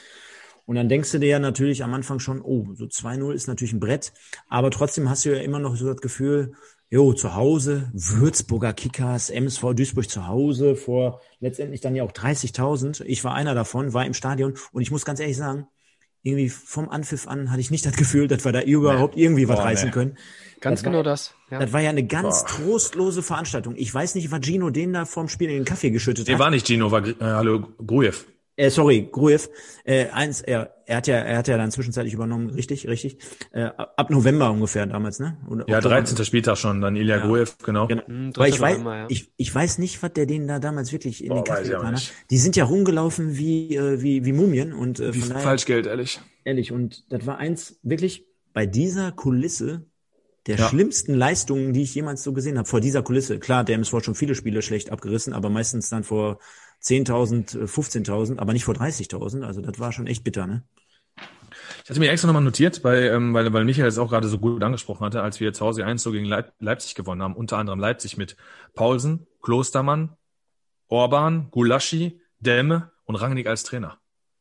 Und 0.66 0.76
dann 0.76 0.90
denkst 0.90 1.12
du 1.12 1.20
dir 1.20 1.30
ja 1.30 1.40
natürlich 1.40 1.84
am 1.84 1.94
Anfang 1.94 2.20
schon, 2.20 2.42
oh, 2.42 2.74
so 2.74 2.86
2-0 2.86 3.34
ist 3.34 3.48
natürlich 3.48 3.74
ein 3.74 3.80
Brett, 3.80 4.14
aber 4.48 4.72
trotzdem 4.72 5.10
hast 5.10 5.26
du 5.26 5.30
ja 5.36 5.42
immer 5.42 5.60
noch 5.60 5.76
so 5.76 5.86
das 5.88 6.02
Gefühl, 6.02 6.54
jo, 6.90 7.14
zu 7.14 7.36
Hause, 7.36 7.90
Würzburger 7.94 8.74
Kickers, 8.74 9.30
MSV 9.30 9.74
Duisburg 9.76 10.10
zu 10.10 10.28
Hause, 10.28 10.76
vor 10.76 11.20
letztendlich 11.40 11.82
dann 11.82 11.96
ja 11.96 12.04
auch 12.04 12.12
30.000. 12.12 13.02
Ich 13.06 13.24
war 13.24 13.34
einer 13.34 13.54
davon, 13.56 13.94
war 13.94 14.06
im 14.06 14.14
Stadion 14.14 14.54
und 14.72 14.82
ich 14.82 14.92
muss 14.92 15.06
ganz 15.06 15.20
ehrlich 15.20 15.38
sagen, 15.38 15.68
irgendwie 16.22 16.50
vom 16.50 16.90
Anpfiff 16.90 17.28
an 17.28 17.52
hatte 17.52 17.62
ich 17.62 17.70
nicht 17.70 17.86
das 17.86 17.96
Gefühl, 17.96 18.28
dass 18.28 18.46
wir 18.46 18.52
da 18.52 18.62
überhaupt 18.62 19.16
irgendwie 19.16 19.48
was 19.48 19.58
Boah, 19.58 19.66
reißen 19.66 19.88
nee. 19.90 19.94
können. 19.94 20.18
Ganz 20.60 20.80
Das 20.80 20.86
war- 20.86 20.92
genau 20.94 21.04
das. 21.04 21.36
Ja. 21.52 21.60
Das 21.60 21.72
war 21.72 21.82
ja 21.82 21.92
eine 21.92 22.04
ganz 22.06 22.42
Boah. 22.42 22.48
trostlose 22.48 23.22
Veranstaltung. 23.22 23.76
Ich 23.76 23.94
weiß 23.94 24.16
nicht, 24.16 24.32
was 24.32 24.40
Gino 24.44 24.72
den 24.72 24.94
da 24.94 25.06
vorm 25.06 25.28
Spiel 25.30 25.50
in 25.50 25.58
den 25.58 25.66
Kaffee 25.66 25.92
geschüttet 25.92 26.28
Nee, 26.28 26.34
hat. 26.34 26.40
war 26.40 26.50
nicht 26.50 26.66
Gino, 26.66 26.90
war 26.90 27.06
äh, 27.06 27.14
hallo 27.22 27.68
Grujew. 27.86 28.14
Äh, 28.58 28.70
sorry, 28.70 29.10
Gruev. 29.12 29.50
Äh, 29.84 30.08
eins, 30.10 30.42
er, 30.42 30.76
er 30.86 30.98
hat 30.98 31.08
ja, 31.08 31.16
er 31.18 31.38
hat 31.38 31.48
ja 31.48 31.58
dann 31.58 31.72
zwischenzeitlich 31.72 32.14
übernommen, 32.14 32.50
richtig, 32.50 32.88
richtig. 32.88 33.18
Äh, 33.52 33.64
ab 33.66 34.10
November 34.10 34.52
ungefähr 34.52 34.86
damals, 34.86 35.20
ne? 35.20 35.38
Oder 35.50 35.68
Ja, 35.68 35.78
Oktober. 35.78 35.90
13. 35.90 36.26
Spieltag 36.26 36.58
schon, 36.58 36.80
dann 36.82 36.96
Ilya 36.96 37.18
Ja. 37.18 37.28
Grujew, 37.28 37.48
genau. 37.64 37.88
Genau. 37.88 38.04
Hm, 38.08 38.32
Weil 38.38 38.50
ich 38.50 38.56
dritter 38.56 38.62
weiß, 38.64 38.74
November, 38.78 38.96
ja. 38.98 39.06
ich, 39.10 39.32
ich 39.38 39.54
weiß 39.54 39.78
nicht, 39.80 40.02
was 40.04 40.14
der 40.14 40.26
denen 40.26 40.48
da 40.48 40.60
damals 40.60 40.92
wirklich 40.94 41.24
in 41.24 41.30
Boah, 41.30 41.36
den 41.36 41.44
Kaffee 41.44 41.70
getan 41.70 41.96
hat. 41.96 42.14
Die 42.30 42.38
sind 42.38 42.56
ja 42.56 42.66
rumgelaufen 42.66 43.38
wie, 43.38 43.76
äh, 43.76 44.02
wie, 44.02 44.26
wie 44.26 44.32
Mumien 44.34 44.74
und 44.74 45.00
äh, 45.00 45.14
Wie 45.14 45.20
von 45.20 45.30
daher, 45.30 45.44
Falschgeld, 45.44 45.86
ehrlich. 45.88 46.20
ehrlich, 46.44 46.72
und 46.72 47.12
das 47.12 47.26
war 47.26 47.38
eins, 47.38 47.80
wirklich, 47.84 48.26
bei 48.54 48.66
dieser 48.66 49.12
Kulisse 49.12 49.86
der 50.48 50.58
Ja. 50.58 50.70
schlimmsten 50.70 51.16
Leistungen, 51.16 51.74
die 51.74 51.82
ich 51.82 51.96
jemals 51.96 52.24
so 52.24 52.32
gesehen 52.32 52.58
habe, 52.58 52.68
vor 52.68 52.80
dieser 52.80 53.02
Kulisse. 53.04 53.40
Klar, 53.40 53.64
der 53.64 53.76
MSV 53.76 53.94
hat 53.94 54.06
schon 54.06 54.16
viele 54.16 54.36
Spiele 54.36 54.62
schlecht 54.62 54.92
abgerissen, 54.92 55.34
aber 55.34 55.50
meistens 55.50 55.90
dann 55.90 56.04
vor 56.04 56.40
10.000, 56.86 57.64
äh, 57.64 57.64
15.000, 57.66 58.40
aber 58.40 58.54
nicht 58.54 58.66
vor 58.66 58.76
30.000. 58.76 59.44
Also 59.44 59.62
das 59.62 59.80
war 59.80 59.92
schon 59.92 60.08
echt 60.08 60.24
bitter, 60.24 60.48
ne? 60.48 60.64
Ich 61.84 61.90
hatte 61.90 62.00
mir 62.00 62.10
extra 62.10 62.28
nochmal 62.28 62.44
notiert, 62.44 62.82
bei, 62.82 63.10
ähm, 63.10 63.34
weil, 63.34 63.52
weil 63.54 63.64
Michael 63.64 63.88
es 63.88 63.98
auch 63.98 64.10
gerade 64.10 64.28
so 64.28 64.40
gut 64.40 64.64
angesprochen 64.64 65.06
hatte, 65.06 65.22
als 65.22 65.40
wir 65.40 65.54
zu 65.54 65.66
Hause 65.66 65.86
1 65.86 66.02
so 66.02 66.12
gegen 66.12 66.26
Leip 66.26 66.54
Leipzig 66.60 66.96
gewonnen 66.96 67.22
haben, 67.22 67.36
unter 67.36 67.58
anderem 67.58 67.80
Leipzig 67.80 68.18
mit 68.18 68.36
Paulsen, 68.74 69.28
Klostermann, 69.42 70.16
Orban, 70.88 71.50
Gulaschi, 71.52 72.22
Dämme 72.40 72.92
und 73.06 73.16
Rangnick 73.16 73.48
als 73.48 73.64
Trainer. 73.64 74.00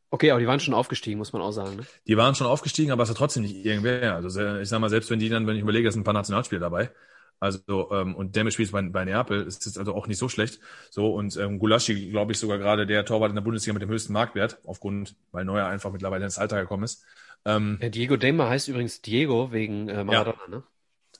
Okay, 0.09 0.31
aber 0.31 0.39
die 0.39 0.47
waren 0.47 0.59
schon 0.59 0.73
aufgestiegen, 0.73 1.17
muss 1.17 1.33
man 1.33 1.41
auch 1.41 1.51
sagen. 1.51 1.77
Ne? 1.77 1.85
Die 2.07 2.17
waren 2.17 2.35
schon 2.35 2.47
aufgestiegen, 2.47 2.91
aber 2.91 3.03
es 3.03 3.09
war 3.09 3.15
trotzdem 3.15 3.43
nicht 3.43 3.55
irgendwer. 3.65 4.15
Also 4.15 4.59
ich 4.59 4.69
sag 4.69 4.79
mal, 4.79 4.89
selbst 4.89 5.09
wenn 5.09 5.19
die 5.19 5.29
dann, 5.29 5.47
wenn 5.47 5.55
ich 5.55 5.61
überlege, 5.61 5.87
es 5.87 5.93
sind 5.93 6.01
ein 6.01 6.05
paar 6.05 6.13
Nationalspieler 6.13 6.61
dabei. 6.61 6.91
Also, 7.39 7.91
ähm, 7.91 8.15
und 8.15 8.35
Demme 8.35 8.51
spielt 8.51 8.71
bei, 8.71 8.81
bei 8.81 9.05
Neapel, 9.05 9.43
ist 9.45 9.65
es 9.67 9.77
also 9.77 9.93
auch 9.93 10.07
nicht 10.07 10.17
so 10.17 10.29
schlecht. 10.29 10.59
So, 10.89 11.13
und 11.13 11.35
ähm, 11.37 11.59
Gulaschi, 11.59 12.09
glaube 12.09 12.31
ich, 12.31 12.39
sogar 12.39 12.57
gerade 12.57 12.85
der 12.87 13.05
Torwart 13.05 13.29
in 13.29 13.35
der 13.35 13.41
Bundesliga 13.43 13.73
mit 13.73 13.81
dem 13.81 13.89
höchsten 13.89 14.13
Marktwert, 14.13 14.59
aufgrund, 14.65 15.15
weil 15.31 15.45
Neuer 15.45 15.67
einfach 15.67 15.91
mittlerweile 15.91 16.25
ins 16.25 16.37
Alter 16.37 16.61
gekommen 16.61 16.83
ist. 16.83 17.03
Ähm, 17.45 17.77
Ja, 17.81 17.89
Diego 17.89 18.17
Demer 18.17 18.49
heißt 18.49 18.67
übrigens 18.69 19.01
Diego 19.01 19.51
wegen 19.51 19.89
äh, 19.89 20.03
Maradona, 20.03 20.47
ne? 20.47 20.63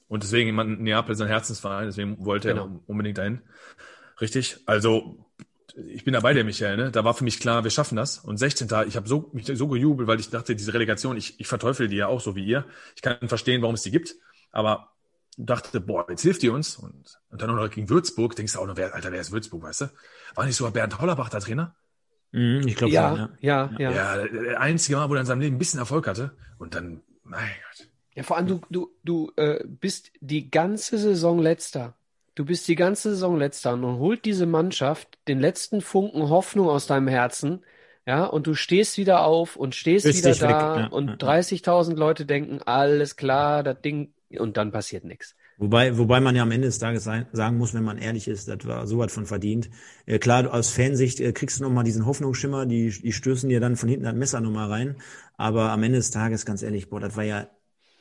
Und 0.08 0.24
deswegen 0.24 0.48
jemand 0.48 0.82
Neapel 0.82 1.16
sein 1.16 1.28
Herzensverein, 1.28 1.88
deswegen 1.88 2.24
wollte 2.26 2.50
er 2.50 2.54
Genau. 2.56 2.80
unbedingt 2.86 3.18
dahin. 3.18 3.42
Richtig. 4.22 4.58
Also 4.66 5.18
ich 5.88 6.04
bin 6.06 6.14
dabei, 6.14 6.34
der 6.34 6.44
Michael. 6.44 6.78
Ne? 6.78 6.92
Da 6.92 7.04
war 7.04 7.14
für 7.14 7.24
mich 7.24 7.40
klar, 7.40 7.64
wir 7.64 7.72
schaffen 7.72 7.96
das. 7.98 8.20
Und 8.20 8.38
16. 8.38 8.68
Ich 8.88 8.96
habe 8.96 9.08
so, 9.08 9.30
mich 9.34 9.46
so 9.46 9.68
gejubelt, 9.68 10.08
weil 10.08 10.20
ich 10.20 10.30
dachte, 10.30 10.56
diese 10.56 10.74
Relegation, 10.74 11.18
ich, 11.18 11.40
ich 11.40 11.48
verteufel 11.48 11.88
die 11.88 11.98
ja 11.98 12.08
auch 12.08 12.22
so 12.22 12.36
wie 12.36 12.46
ihr. 12.46 12.66
Ich 12.96 13.02
kann 13.02 13.28
verstehen, 13.28 13.62
warum 13.62 13.76
es 13.76 13.82
die 13.84 13.92
gibt, 13.92 14.16
aber 14.52 14.95
dachte, 15.38 15.82
boah, 15.82 16.06
jetzt 16.10 16.22
hilft 16.22 16.42
die 16.42 16.50
uns. 16.50 16.78
Und, 16.78 17.20
und 17.30 17.42
dann 17.42 17.50
auch 17.50 17.56
noch 17.56 17.70
gegen 17.70 17.90
Würzburg, 17.90 18.36
denkst 18.36 18.54
du 18.54 18.60
auch 18.60 18.68
noch, 18.68 18.78
wer, 18.78 18.94
Alter, 18.94 19.12
wer 19.12 19.22
ist 19.22 19.32
Würzburg, 19.32 19.64
weißt 19.64 19.82
du? 19.82 19.86
War 20.36 20.46
nicht 20.46 20.56
sogar 20.56 20.74
Bernd 20.74 21.00
Hollerbach 21.00 21.30
der 21.30 21.42
Trainer? 21.42 21.76
Mhm, 22.32 22.68
ich 22.68 22.76
glaube 22.76 22.94
Ja, 22.94 23.10
schon, 23.10 23.30
ja. 23.42 23.70
ja, 23.70 23.72
ja, 23.78 23.92
ja. 23.92 24.18
Ja, 24.18 24.28
der, 24.28 24.62
einzige 24.62 24.98
Mal, 24.98 25.10
wo 25.10 25.14
er 25.16 25.22
in 25.22 25.26
seinem 25.26 25.42
Leben 25.42 25.56
ein 25.56 25.60
bisschen 25.60 25.80
Erfolg 25.80 26.08
hatte. 26.08 26.36
Und 26.58 26.76
dann, 26.76 27.02
mein 27.24 27.50
Gott. 28.14 28.26
vor 28.26 28.38
allem 28.38 28.48
du, 28.48 28.62
du, 28.70 28.92
du 29.04 29.32
äh, 29.36 29.64
bist 29.66 30.12
die 30.20 30.50
ganze 30.50 30.98
Saison 30.98 31.40
letzter. 31.40 31.96
Du 32.36 32.44
bist 32.44 32.68
die 32.68 32.76
ganze 32.76 33.12
Saison 33.12 33.38
letzter 33.38 33.74
und 33.74 34.00
holt 34.00 34.26
diese 34.26 34.46
Mannschaft 34.46 35.18
den 35.30 35.40
letzten 35.40 35.80
Funken 35.82 36.30
Hoffnung 36.30 36.68
aus 36.68 36.88
deinem 36.88 37.08
Herzen. 37.08 37.64
Ja, 38.06 38.26
und 38.26 38.46
du 38.46 38.54
stehst 38.54 38.98
wieder 38.98 39.24
auf 39.24 39.56
und 39.56 39.74
stehst 39.74 40.06
Löst 40.06 40.20
wieder 40.20 40.30
weg, 40.30 40.40
da 40.40 40.80
ja, 40.82 40.88
und 40.88 41.24
ja, 41.24 41.28
ja. 41.28 41.40
30.000 41.40 41.96
Leute 41.96 42.26
denken, 42.28 42.62
alles 42.62 43.16
klar, 43.16 43.64
das 43.64 43.82
Ding, 43.82 44.14
und 44.40 44.58
dann 44.58 44.72
passiert 44.72 45.04
nichts. 45.04 45.36
Wobei, 45.58 45.98
wobei 45.98 46.20
man 46.20 46.36
ja 46.36 46.44
am 46.44 46.52
Ende 46.52 46.68
des 46.68 46.80
Tages 46.80 47.04
sagen 47.04 47.58
muss, 47.58 47.74
wenn 47.74 47.84
man 47.84 47.98
ehrlich 47.98 48.28
ist, 48.28 48.48
das 48.50 48.66
war 48.66 48.88
so 48.88 48.98
was 48.98 49.14
von 49.14 49.26
verdient. 49.26 49.70
Äh, 50.06 50.20
klar, 50.20 50.54
aus 50.54 50.70
Fansicht 50.70 51.20
äh, 51.22 51.32
kriegst 51.32 51.60
du 51.60 51.64
nochmal 51.64 51.86
diesen 51.86 52.06
Hoffnungsschimmer, 52.06 52.66
die, 52.66 52.90
die 52.90 53.14
stößen 53.14 53.50
dir 53.50 53.60
dann 53.60 53.78
von 53.78 53.88
hinten 53.88 54.06
das 54.06 54.16
Messer 54.16 54.42
nochmal 54.42 54.70
rein. 54.70 54.96
Aber 55.38 55.72
am 55.72 55.84
Ende 55.84 55.98
des 55.98 56.12
Tages, 56.12 56.46
ganz 56.46 56.62
ehrlich, 56.62 56.90
boah, 56.90 57.00
das 57.00 57.16
war 57.16 57.24
ja, 57.24 57.48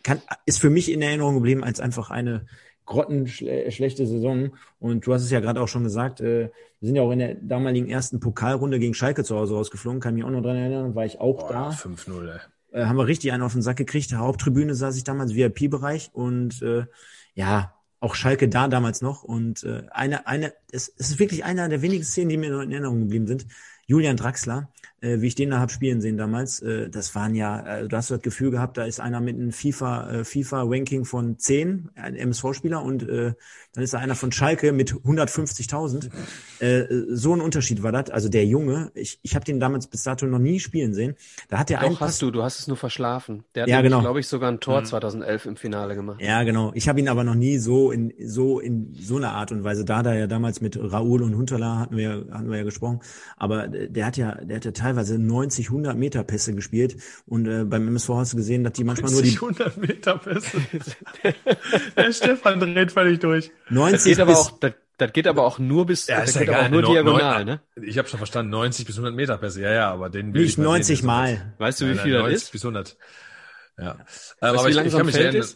kann, 0.03 0.21
ist 0.47 0.59
für 0.59 0.71
mich 0.71 0.91
in 0.91 1.01
Erinnerung 1.03 1.35
geblieben 1.35 1.63
als 1.63 1.81
einfach 1.81 2.11
eine 2.11 2.47
grottenschlechte 2.87 4.07
Saison. 4.07 4.57
Und 4.79 5.07
du 5.07 5.15
hast 5.15 5.23
es 5.23 5.31
ja 5.31 5.41
gerade 5.41 5.61
auch 5.61 5.69
schon 5.69 5.85
gesagt, 5.85 6.21
äh, 6.21 6.51
wir 6.81 6.87
sind 6.87 6.97
ja 6.97 7.03
auch 7.03 7.13
in 7.13 7.21
der 7.21 7.35
damaligen 7.37 7.89
ersten 7.89 8.21
Pokalrunde 8.21 8.79
gegen 8.79 8.95
Schalke 8.95 9.25
zu 9.25 9.37
Hause 9.37 9.55
rausgeflogen, 9.55 10.01
kann 10.01 10.15
mich 10.15 10.25
auch 10.25 10.31
noch 10.31 10.43
dran 10.43 10.57
erinnern, 10.57 10.95
war 10.95 11.07
ich 11.07 11.21
auch 11.21 11.47
Boah, 11.47 11.53
da 11.53 11.71
ja, 11.71 11.77
5-0, 11.77 12.33
ey. 12.33 12.41
Äh, 12.75 12.87
haben 12.87 12.97
wir 12.97 13.07
richtig 13.07 13.33
einen 13.33 13.43
auf 13.43 13.53
den 13.53 13.63
Sack 13.63 13.77
gekriegt. 13.77 14.13
Haupttribüne 14.13 14.75
saß 14.75 14.97
ich 14.97 15.05
damals, 15.05 15.35
VIP-Bereich 15.35 16.11
und 16.13 16.61
äh, 16.63 16.85
ja, 17.35 17.73
auch 18.01 18.15
Schalke 18.15 18.49
da 18.49 18.69
damals 18.69 19.01
noch. 19.01 19.23
Und 19.23 19.63
äh, 19.63 19.85
eine, 19.91 20.27
eine, 20.27 20.53
es, 20.71 20.93
es 20.99 21.11
ist 21.11 21.19
wirklich 21.19 21.45
einer 21.45 21.69
der 21.69 21.83
wenigen 21.83 22.05
Szenen, 22.05 22.29
die 22.29 22.37
mir 22.37 22.51
noch 22.51 22.61
in 22.61 22.73
Erinnerung 22.73 23.01
geblieben 23.01 23.27
sind. 23.27 23.47
Julian 23.87 24.17
Draxler, 24.17 24.71
äh, 25.01 25.21
wie 25.21 25.27
ich 25.27 25.35
den 25.35 25.51
da 25.51 25.61
hab 25.61 25.71
spielen 25.71 26.01
sehen 26.01 26.17
damals, 26.17 26.61
äh, 26.61 26.89
das 26.89 27.15
waren 27.15 27.35
ja, 27.35 27.79
äh, 27.79 27.89
du 27.89 27.97
hast 27.97 28.11
das 28.11 28.23
Gefühl 28.23 28.51
gehabt, 28.51 28.77
da 28.77 28.85
ist 28.85 29.01
einer 29.01 29.21
mit 29.21 29.37
einem 29.37 29.53
FIFA, 29.53 30.11
äh, 30.11 30.25
FIFA-Ranking 30.25 31.05
von 31.05 31.39
10, 31.39 31.91
ein 31.95 32.17
MSV-Spieler, 32.17 32.83
und 32.83 33.09
äh, 33.09 33.35
dann 33.75 33.85
ist 33.85 33.93
da 33.93 33.99
einer 33.99 34.15
von 34.15 34.31
Schalke 34.33 34.73
mit 34.73 34.93
150.000. 34.93 36.11
Äh, 36.61 36.85
so 37.09 37.35
ein 37.35 37.41
Unterschied 37.41 37.83
war 37.83 37.93
das. 37.93 38.11
Also 38.11 38.29
der 38.29 38.47
Junge, 38.47 38.93
ich, 38.95 39.19
ich 39.23 39.35
habe 39.35 39.45
den 39.45 39.59
damals 39.61 39.89
bis 39.89 40.05
dato 40.05 40.27
noch 40.27 40.39
nie 40.39 40.61
spielen 40.61 40.95
sehen. 40.95 41.17
Da 41.49 41.59
hat 41.59 41.71
der 41.71 41.81
einen 41.81 41.95
Doch, 41.95 42.01
hast 42.01 42.23
du, 42.23 42.31
du 42.31 42.43
hast 42.43 42.61
es 42.61 42.69
nur 42.69 42.77
verschlafen. 42.77 43.45
Der 43.55 43.65
hat, 43.65 43.69
Ja, 43.69 43.83
genau. 43.83 44.01
glaube 44.01 44.21
ich, 44.21 44.29
sogar 44.29 44.51
ein 44.51 44.61
Tor 44.61 44.85
2011 44.85 45.47
im 45.47 45.57
Finale 45.57 45.95
gemacht. 45.97 46.21
Ja, 46.21 46.43
genau. 46.45 46.71
Ich 46.75 46.89
habe 46.89 47.01
ihn 47.01 47.09
aber 47.09 47.25
noch 47.25 47.35
nie 47.35 47.59
so 47.59 47.91
in 47.91 48.13
so 48.25 48.61
in 48.61 48.95
so 48.95 49.17
einer 49.17 49.33
Art 49.33 49.51
und 49.51 49.65
Weise. 49.65 49.85
Da 49.85 50.03
da 50.03 50.15
ja 50.15 50.27
damals 50.29 50.61
mit 50.61 50.79
Raoul 50.81 51.23
und 51.23 51.37
Huntela 51.37 51.81
hatten 51.81 51.97
wir 51.97 52.27
hatten 52.31 52.51
wir 52.51 52.59
ja 52.59 52.65
gesprochen. 52.65 53.01
Aber 53.37 53.67
der 53.67 54.07
hat 54.07 54.17
ja 54.17 54.37
der 54.37 54.57
hat 54.57 54.65
ja 54.65 54.71
teilweise 54.71 54.94
90, 54.95 55.67
100 55.69 55.97
Meter 55.97 56.25
Pässe 56.25 56.55
gespielt 56.55 56.97
und 57.27 57.47
äh, 57.47 57.65
beim 57.65 57.87
MSV 57.89 58.09
hast 58.11 58.33
du 58.33 58.37
gesehen, 58.37 58.65
dass 58.65 58.73
die 58.75 58.85
manchmal 58.85 59.11
nur 59.13 59.23
die 59.23 59.35
100 59.35 59.77
Meter 59.77 60.19
Pässe. 60.19 60.59
Der 61.97 62.13
Stefan 62.13 62.61
dreht 62.61 62.93
völlig 62.93 63.21
durch. 63.21 63.51
Das 63.67 63.75
90 63.75 64.05
geht 64.05 64.21
aber 64.21 64.31
bis 64.33 64.39
auch, 64.41 64.59
das, 64.59 64.73
das 64.99 65.13
geht 65.13 65.27
aber 65.27 65.45
auch 65.45 65.59
nur 65.59 65.87
bis, 65.87 66.07
Ja, 66.07 66.21
das 66.21 66.31
ist 66.31 66.39
geht 66.39 66.49
ja 66.49 66.55
aber 66.55 66.63
auch 66.63 66.67
egal. 66.69 66.71
nur 66.71 66.83
Neun- 66.83 66.93
diagonal, 66.93 67.45
ne? 67.45 67.61
Ich 67.83 67.99
habe 67.99 68.09
schon 68.09 68.19
verstanden, 68.19 68.51
90 68.51 68.87
bis 68.87 68.97
100 68.97 69.15
Meter 69.15 69.39
Pässe. 69.39 69.61
Ja, 69.63 69.73
ja, 69.73 69.91
aber 69.91 70.11
den 70.11 70.33
will 70.35 70.43
nicht 70.43 70.53
ich 70.53 70.59
mal 70.59 70.65
90 70.65 70.99
sehen, 70.99 71.07
Mal. 71.07 71.55
Weißt 71.59 71.81
du, 71.81 71.87
wie 71.91 71.99
viel 71.99 72.13
das 72.13 72.23
90 72.23 72.43
ist? 72.43 72.53
bis 72.53 72.65
100. 72.65 72.97
Ja. 73.79 73.97
Weißt 73.99 74.37
aber 74.41 74.57
du, 74.59 74.65
wie 74.67 74.71
ich, 74.71 74.87
ich 74.87 74.93
kann 74.93 75.07
mich 75.07 75.15
Feld 75.17 75.35
erinnern. 75.35 75.49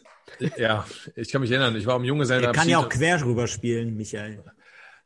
Ja, 0.59 0.85
ich 1.17 1.33
kann 1.33 1.41
mich 1.41 1.51
erinnern. 1.51 1.75
Ich 1.77 1.87
war 1.87 1.95
am 1.95 2.03
Er 2.03 2.09
Junggesellenabschied. 2.09 2.61
kann 2.61 2.69
ja 2.69 2.79
auch 2.79 2.89
quer 2.89 3.25
rüber 3.25 3.47
spielen, 3.47 3.97
Michael. 3.97 4.43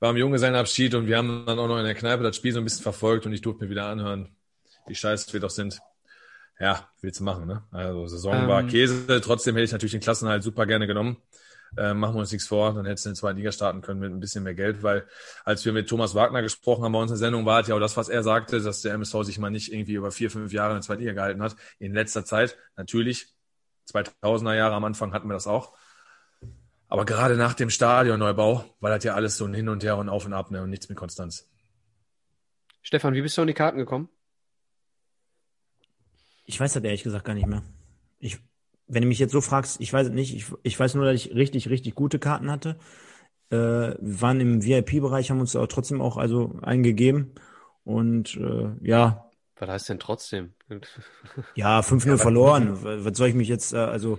War 0.03 0.11
am 0.11 0.17
Junggesellenabschied 0.17 0.97
und 0.97 1.07
wir 1.07 1.17
haben 1.17 1.47
dann 1.47 1.61
auch 1.61 1.69
noch 1.69 1.79
in 1.79 1.85
der 1.85 1.95
Kneipe 1.95 2.25
das 2.25 2.35
Spiel 2.35 2.53
so 2.53 2.59
ein 2.59 2.65
bisschen 2.65 2.83
verfolgt 2.83 3.25
und 3.25 3.33
ich 3.33 3.41
durfte 3.41 3.65
mir 3.65 3.71
wieder 3.71 3.87
anhören, 3.87 4.35
wie 4.89 4.97
scheiße 4.97 5.33
wir 5.33 5.39
doch 5.39 5.51
sind. 5.51 5.79
Ja, 6.59 6.89
willst 7.01 7.21
du 7.21 7.25
machen, 7.25 7.47
ne? 7.47 7.63
Also 7.71 8.09
Saison 8.09 8.35
Ähm. 8.35 8.49
war 8.49 8.65
Käse, 8.65 9.21
trotzdem 9.21 9.55
hätte 9.55 9.65
ich 9.65 9.73
natürlich 9.73 9.93
den 9.93 10.01
Klassenhalt 10.01 10.43
super 10.43 10.67
gerne 10.67 10.89
genommen. 10.89 11.19
Äh, 11.77 11.95
machen 11.95 12.17
wir 12.17 12.19
uns 12.21 12.33
nichts 12.33 12.49
vor, 12.49 12.75
dann 12.75 12.85
hättest 12.85 13.05
du 13.05 13.11
in 13.11 13.15
der 13.15 13.21
zweiten 13.21 13.39
Liga 13.39 13.53
starten 13.53 13.81
können 13.81 14.01
mit 14.01 14.11
ein 14.11 14.19
bisschen 14.19 14.43
mehr 14.43 14.55
Geld, 14.55 14.83
weil 14.83 15.07
als 15.45 15.65
wir 15.65 15.73
mit 15.73 15.89
Thomas 15.89 16.17
Wagner 16.17 16.43
gesprochen 16.43 16.83
haben 16.83 16.93
bei 16.93 16.99
uns 16.99 17.13
in 17.13 17.15
der 17.15 17.19
Sendung, 17.19 17.47
war 17.47 17.61
es 17.61 17.69
ja 17.69 17.77
auch 17.77 17.81
das, 17.81 17.97
was 17.97 18.09
er 18.09 18.25
sagte, 18.25 18.61
dass 18.61 18.83
der 18.83 18.95
MSV 18.95 19.23
sich 19.23 19.39
mal 19.39 19.51
nicht 19.51 19.73
irgendwie 19.73 19.95
über 19.95 20.11
vier, 20.11 20.33
fünf 20.33 20.53
Jahre 20.53 20.73
in 20.73 20.77
der 20.79 20.83
zweiten 20.83 21.03
Liga 21.03 21.13
gehalten 21.13 21.43
hat. 21.43 21.55
In 21.79 21.95
letzter 21.95 22.25
Zeit, 22.25 22.59
natürlich, 22.77 23.29
2000er 23.89 24.55
Jahre 24.55 24.75
am 24.75 24.85
Anfang 24.85 25.13
hatten 25.13 25.29
wir 25.29 25.35
das 25.35 25.47
auch. 25.47 25.75
Aber 26.93 27.07
gerade 27.07 27.39
nach 27.39 27.55
dem 27.55 27.71
Stadionneubau 27.71 28.67
war 28.81 28.91
das 28.91 29.03
ja 29.03 29.15
alles 29.15 29.39
so 29.39 29.47
ein 29.47 29.55
Hin 29.55 29.71
und 29.71 29.83
Her 29.83 29.97
und 29.97 30.11
Auf 30.11 30.27
und 30.27 30.35
Ab 30.35 30.51
ne, 30.51 30.63
und 30.63 30.69
nichts 30.69 30.91
mit 30.91 30.99
Konstanz. 30.99 31.49
Stefan, 32.83 33.15
wie 33.15 33.23
bist 33.23 33.39
du 33.39 33.41
an 33.41 33.47
die 33.47 33.55
Karten 33.55 33.79
gekommen? 33.79 34.11
Ich 36.45 36.61
weiß 36.61 36.75
das 36.75 36.85
ehrlich 36.85 37.03
gesagt 37.03 37.25
gar 37.25 37.33
nicht 37.33 37.47
mehr. 37.47 37.63
Ich, 38.19 38.41
wenn 38.89 39.01
du 39.01 39.09
mich 39.09 39.19
jetzt 39.19 39.33
so 39.33 39.41
fragst, 39.41 39.81
ich 39.81 39.91
weiß 39.91 40.09
es 40.09 40.13
nicht. 40.13 40.37
Ich, 40.37 40.45
ich 40.65 40.79
weiß 40.79 40.95
nur, 40.95 41.07
dass 41.07 41.15
ich 41.15 41.35
richtig, 41.35 41.71
richtig 41.71 41.95
gute 41.95 42.19
Karten 42.19 42.51
hatte. 42.51 42.77
Äh, 43.49 43.57
wir 43.57 44.21
waren 44.21 44.41
im 44.41 44.63
VIP-Bereich, 44.63 45.31
haben 45.31 45.41
uns 45.41 45.57
aber 45.57 45.69
trotzdem 45.69 46.03
auch 46.03 46.19
also 46.19 46.59
eingegeben. 46.61 47.33
Und 47.85 48.37
äh, 48.37 48.69
ja. 48.83 49.31
Was 49.57 49.71
heißt 49.71 49.89
denn 49.89 49.99
trotzdem? 49.99 50.53
ja, 51.55 51.81
5-0 51.81 52.07
ja, 52.07 52.17
verloren. 52.19 52.77
Was 52.83 53.17
soll 53.17 53.29
ich 53.29 53.35
mich 53.35 53.49
jetzt, 53.49 53.73
äh, 53.73 53.79
also 53.79 54.19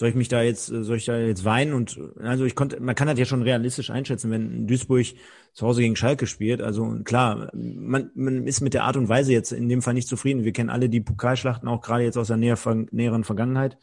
soll 0.00 0.08
ich 0.08 0.14
mich 0.14 0.28
da 0.28 0.40
jetzt, 0.40 0.70
äh, 0.70 0.82
soll 0.82 0.96
ich 0.96 1.04
da 1.04 1.18
jetzt 1.18 1.44
weinen? 1.44 1.74
Und 1.74 2.00
also 2.22 2.46
ich 2.46 2.54
konnte, 2.54 2.80
man 2.80 2.94
kann 2.94 3.06
das 3.06 3.18
ja 3.18 3.26
schon 3.26 3.42
realistisch 3.42 3.90
einschätzen, 3.90 4.30
wenn 4.30 4.66
Duisburg 4.66 5.04
zu 5.52 5.66
Hause 5.66 5.82
gegen 5.82 5.94
Schalke 5.94 6.26
spielt. 6.26 6.62
Also 6.62 7.00
klar, 7.04 7.50
man, 7.52 8.10
man 8.14 8.46
ist 8.46 8.62
mit 8.62 8.72
der 8.72 8.84
Art 8.84 8.96
und 8.96 9.10
Weise 9.10 9.34
jetzt 9.34 9.52
in 9.52 9.68
dem 9.68 9.82
Fall 9.82 9.92
nicht 9.92 10.08
zufrieden. 10.08 10.42
Wir 10.42 10.54
kennen 10.54 10.70
alle 10.70 10.88
die 10.88 11.02
Pokalschlachten 11.02 11.68
auch 11.68 11.82
gerade 11.82 12.02
jetzt 12.02 12.16
aus 12.16 12.28
der 12.28 12.38
näher, 12.38 12.56
näheren 12.92 13.24
Vergangenheit. 13.24 13.76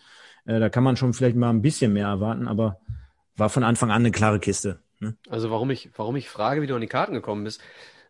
Äh, 0.48 0.60
da 0.60 0.70
kann 0.70 0.84
man 0.84 0.98
schon 0.98 1.14
vielleicht 1.14 1.36
mal 1.36 1.52
ein 1.52 1.62
bisschen 1.62 1.94
mehr 1.94 2.08
erwarten, 2.08 2.48
aber 2.48 2.80
war 3.36 3.50
von 3.50 3.64
Anfang 3.64 3.92
an 3.92 4.02
eine 4.02 4.10
klare 4.10 4.40
Kiste. 4.40 4.80
Ne? 5.00 5.16
Also 5.30 5.52
warum 5.52 5.70
ich, 5.70 5.92
warum 5.98 6.16
ich 6.16 6.30
frage, 6.30 6.64
wie 6.64 6.68
du 6.68 6.74
an 6.74 6.82
die 6.82 6.88
Karten 6.88 7.14
gekommen 7.14 7.44
bist. 7.44 7.62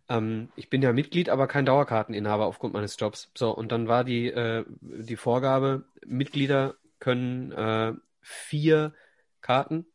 Ähm, 0.07 0.47
ich 0.55 0.69
bin 0.69 0.81
ja 0.81 0.93
Mitglied, 0.93 1.27
aber 1.27 1.47
kein 1.47 1.65
Dauerkarteninhaber 1.65 2.45
aufgrund 2.45 2.73
meines 2.73 2.95
Jobs. 2.97 3.31
So, 3.35 3.53
und 3.53 3.73
dann 3.73 3.89
war 3.89 4.05
die, 4.05 4.27
äh, 4.27 4.63
die 4.79 5.17
Vorgabe, 5.17 5.83
Mitglieder 6.05 6.75
können 6.99 7.51
äh, 7.51 7.93
vier 8.21 8.93
Karten 9.41 9.85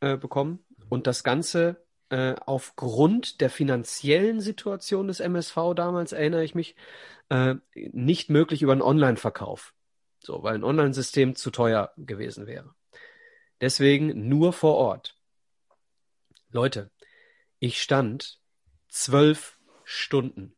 äh, 0.00 0.16
bekommen 0.16 0.64
und 0.88 1.06
das 1.06 1.24
Ganze 1.24 1.84
äh, 2.10 2.34
aufgrund 2.44 3.40
der 3.40 3.48
finanziellen 3.48 4.40
Situation 4.40 5.08
des 5.08 5.20
MSV 5.20 5.56
damals, 5.74 6.12
erinnere 6.12 6.44
ich 6.44 6.54
mich, 6.54 6.76
äh, 7.30 7.54
nicht 7.74 8.28
möglich 8.28 8.60
über 8.60 8.72
einen 8.72 8.82
Online-Verkauf. 8.82 9.72
So, 10.20 10.42
weil 10.42 10.54
ein 10.54 10.64
Online-System 10.64 11.34
zu 11.34 11.50
teuer 11.50 11.92
gewesen 11.96 12.46
wäre. 12.46 12.74
Deswegen 13.62 14.28
nur 14.28 14.52
vor 14.52 14.74
Ort. 14.74 15.16
Leute, 16.50 16.90
ich 17.58 17.80
stand 17.80 18.38
zwölf 18.88 19.58
Stunden. 19.84 20.54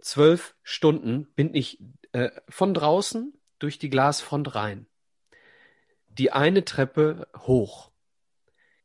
Zwölf 0.00 0.54
Stunden 0.62 1.26
bin 1.34 1.54
ich 1.54 1.78
äh, 2.12 2.30
von 2.48 2.72
draußen 2.72 3.37
durch 3.58 3.78
die 3.78 3.90
Glasfront 3.90 4.54
rein. 4.54 4.86
Die 6.08 6.32
eine 6.32 6.64
Treppe 6.64 7.28
hoch. 7.36 7.90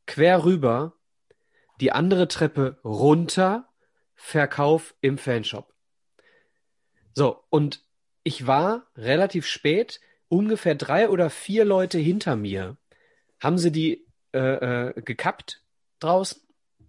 Quer 0.05 0.45
rüber. 0.45 0.93
Die 1.79 1.91
andere 1.91 2.27
Treppe 2.27 2.79
runter. 2.83 3.69
Verkauf 4.15 4.95
im 5.01 5.17
Fanshop. 5.17 5.73
So, 7.13 7.43
und 7.49 7.83
ich 8.23 8.47
war 8.47 8.87
relativ 8.95 9.45
spät, 9.45 9.99
ungefähr 10.29 10.75
drei 10.75 11.09
oder 11.09 11.29
vier 11.29 11.65
Leute 11.65 11.99
hinter 11.99 12.35
mir. 12.35 12.77
Haben 13.39 13.57
sie 13.57 13.71
die 13.71 14.05
äh, 14.33 14.87
äh, 14.87 15.01
gekappt 15.01 15.61
draußen, 15.99 16.41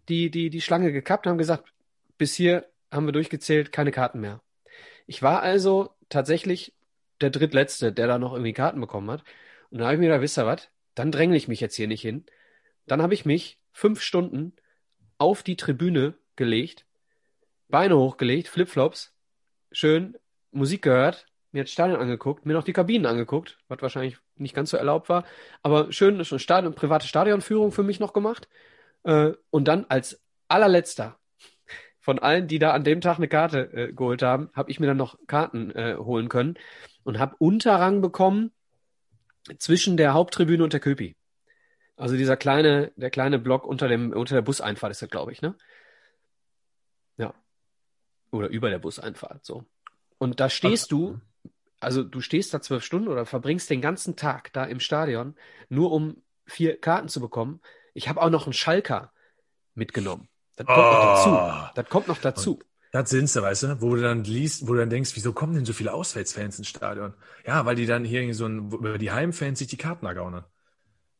die, 0.09 0.31
die, 0.31 0.51
die 0.51 0.61
Schlange 0.61 0.93
gekappt, 0.93 1.27
haben 1.27 1.39
gesagt, 1.39 1.73
bis 2.19 2.35
hier 2.35 2.67
haben 2.91 3.07
wir 3.07 3.13
durchgezählt, 3.13 3.73
keine 3.73 3.91
Karten 3.91 4.21
mehr. 4.21 4.41
Ich 5.07 5.23
war 5.23 5.43
also 5.43 5.91
tatsächlich 6.09 6.75
der 7.25 7.31
drittletzte, 7.31 7.93
der 7.93 8.07
da 8.07 8.19
noch 8.19 8.33
irgendwie 8.33 8.53
Karten 8.53 8.81
bekommen 8.81 9.11
hat. 9.11 9.25
Und 9.71 9.79
dann 9.79 9.87
habe 9.87 9.95
ich 9.95 10.01
mir 10.01 10.07
gedacht, 10.07 10.23
wisst 10.23 10.39
ihr 10.39 10.47
was? 10.47 10.69
Dann 10.95 11.11
dränge 11.11 11.37
ich 11.37 11.49
mich 11.49 11.61
jetzt 11.61 11.75
hier 11.75 11.89
nicht 11.89 12.03
hin. 12.03 12.25
Dann 12.87 13.03
habe 13.03 13.15
ich 13.15 13.25
mich 13.25 13.59
fünf 13.73 14.01
Stunden 14.03 14.53
auf 15.19 15.43
die 15.43 15.57
Tribüne 15.57 16.15
gelegt, 16.37 16.87
Beine 17.69 17.97
hochgelegt, 17.97 18.49
Flipflops, 18.49 19.15
schön 19.73 20.17
Musik 20.53 20.83
gehört, 20.83 21.27
mir 21.51 21.65
das 21.65 21.73
Stadion 21.73 22.01
angeguckt, 22.01 22.47
mir 22.47 22.53
noch 22.53 22.65
die 22.65 22.73
Kabinen 22.73 23.07
angeguckt, 23.07 23.59
was 23.69 23.81
wahrscheinlich 23.81 24.19
nicht 24.37 24.55
ganz 24.55 24.71
so 24.71 24.77
erlaubt 24.77 25.09
war, 25.09 25.25
aber 25.63 25.93
schön 25.93 26.23
schon 26.25 26.39
Stadion, 26.39 26.75
private 26.75 27.07
Stadionführung 27.07 27.73
für 27.73 27.83
mich 27.83 28.01
noch 28.01 28.13
gemacht. 28.13 28.49
Äh, 29.05 29.33
und 29.51 29.67
dann 29.67 29.87
als 29.89 30.23
allerletzter 30.49 31.19
von 32.05 32.19
allen, 32.19 32.49
die 32.49 32.59
da 32.59 32.73
an 32.73 32.85
dem 32.85 33.01
Tag 33.01 33.17
eine 33.17 33.29
Karte 33.29 33.73
äh, 33.73 33.93
geholt 33.95 34.21
haben, 34.21 34.51
habe 34.53 34.71
ich 34.71 34.79
mir 34.79 34.87
dann 34.87 34.99
noch 34.99 35.19
Karten 35.27 35.71
äh, 35.71 35.97
holen 35.97 36.29
können 36.29 36.59
und 37.03 37.19
habe 37.19 37.35
Unterrang 37.39 38.03
bekommen 38.03 38.53
zwischen 39.57 39.97
der 39.97 40.13
Haupttribüne 40.13 40.63
und 40.63 40.75
der 40.75 40.81
Köpi. 40.81 41.17
Also 41.97 42.17
dieser 42.19 42.37
kleine, 42.37 42.93
der 42.97 43.09
kleine 43.09 43.39
Block 43.39 43.65
unter 43.65 43.89
dem, 43.89 44.13
unter 44.13 44.35
der 44.35 44.43
Buseinfahrt 44.43 44.91
ist 44.91 45.01
das, 45.01 45.09
glaube 45.09 45.33
ich, 45.33 45.41
ne? 45.41 45.55
Ja. 47.17 47.33
Oder 48.31 48.49
über 48.49 48.69
der 48.69 48.81
Buseinfahrt, 48.81 49.43
so. 49.43 49.65
Und 50.19 50.41
da 50.41 50.51
stehst 50.51 50.93
du, 50.93 51.19
also 51.81 52.03
du 52.03 52.21
stehst 52.21 52.53
da 52.53 52.61
zwölf 52.61 52.85
Stunden 52.85 53.09
oder 53.09 53.25
verbringst 53.25 53.71
den 53.71 53.81
ganzen 53.81 54.15
Tag 54.15 54.53
da 54.53 54.65
im 54.65 54.79
Stadion, 54.79 55.37
nur 55.71 55.91
um 55.91 56.23
vier 56.45 56.79
Karten 56.79 57.09
zu 57.09 57.21
bekommen. 57.21 57.63
Ich 57.95 58.11
habe 58.11 58.21
auch 58.21 58.29
noch 58.29 58.45
einen 58.45 58.53
Schalker 58.53 59.11
mitgenommen. 59.75 60.29
Das 60.57 60.67
kommt 60.67 60.79
oh. 60.79 60.83
noch 60.83 61.03
dazu. 61.03 61.73
Das 61.75 61.89
kommt 61.89 62.09
noch 62.09 62.19
dazu. 62.19 62.55
Und 62.55 62.65
das 62.93 63.11
sind 63.11 63.29
sie, 63.29 63.43
weißt 63.43 63.65
du, 63.65 63.83
wo 63.83 63.97
du 63.97 64.03
dann 64.03 64.23
liest, 64.23 64.69
wo 64.69 64.75
du 64.75 64.79
dann 64.79 64.91
denkst, 64.91 65.11
wieso 65.15 65.33
kommen 65.33 65.55
denn 65.55 65.65
so 65.65 65.73
viele 65.73 65.93
Auswärtsfans 65.93 66.59
ins 66.59 66.69
Stadion? 66.69 67.15
Ja, 67.45 67.67
weil 67.67 67.75
die 67.75 67.87
dann 67.87 68.05
hier 68.05 68.33
so 68.35 68.47
ein, 68.47 68.71
über 68.71 68.99
die 68.99 69.11
Heimfans 69.11 69.59
sich 69.59 69.67
die 69.67 69.77
Karten 69.77 70.07
ergaunern. 70.07 70.45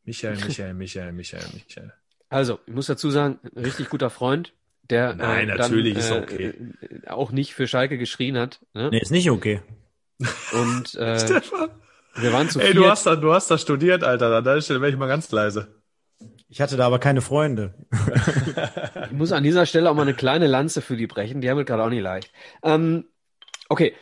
Michael, 0.05 0.37
Michael, 0.37 0.75
Michael, 0.75 1.13
Michael, 1.13 1.45
Michael. 1.53 1.93
Also, 2.29 2.61
ich 2.67 2.75
muss 2.75 2.87
dazu 2.87 3.11
sagen, 3.11 3.41
ein 3.43 3.65
richtig 3.65 3.91
guter 3.91 4.09
Freund, 4.09 4.55
der 4.89 5.15
Nein, 5.15 5.49
äh, 5.49 5.57
natürlich 5.57 5.95
dann, 5.95 6.03
ist 6.03 6.13
okay. 6.13 6.55
Äh, 6.81 7.09
auch 7.09 7.33
nicht 7.33 7.55
für 7.55 7.67
Schalke 7.67 7.99
geschrien 7.99 8.39
hat. 8.39 8.61
Ne? 8.75 8.91
Nee, 8.91 9.01
ist 9.01 9.11
nicht 9.11 9.31
okay. 9.31 9.61
Und 10.53 10.95
äh, 10.97 11.19
Stefan. 11.19 11.71
wir 12.17 12.33
waren 12.33 12.49
zu 12.51 12.61
Ey, 12.61 12.75
du 12.75 12.87
hast 12.87 13.07
da, 13.07 13.17
du 13.17 13.33
hast 13.33 13.51
da 13.51 13.59
studiert, 13.59 14.05
Alter. 14.05 14.37
An 14.37 14.45
der 14.45 14.61
Stelle 14.61 14.81
wäre 14.81 14.93
ich 14.93 14.99
mal 14.99 15.09
ganz 15.09 15.31
leise. 15.33 15.75
Ich 16.55 16.61
hatte 16.61 16.77
da 16.77 16.87
aber 16.87 17.01
keine 17.01 17.21
Freunde. 17.21 17.75
ich 19.07 19.11
muss 19.11 19.33
an 19.33 19.43
dieser 19.43 19.67
Stelle 19.67 19.91
auch 19.91 19.95
mal 19.97 20.03
eine 20.03 20.15
kleine 20.15 20.47
Lanze 20.47 20.83
für 20.83 20.97
die 20.97 21.09
brechen. 21.09 21.41
Die 21.41 21.51
haben 21.51 21.57
wir 21.57 21.65
gerade 21.65 21.83
auch 21.83 21.89
nicht 21.89 22.01
leicht. 22.01 22.31
Ähm, 22.63 23.09
okay, 23.69 23.93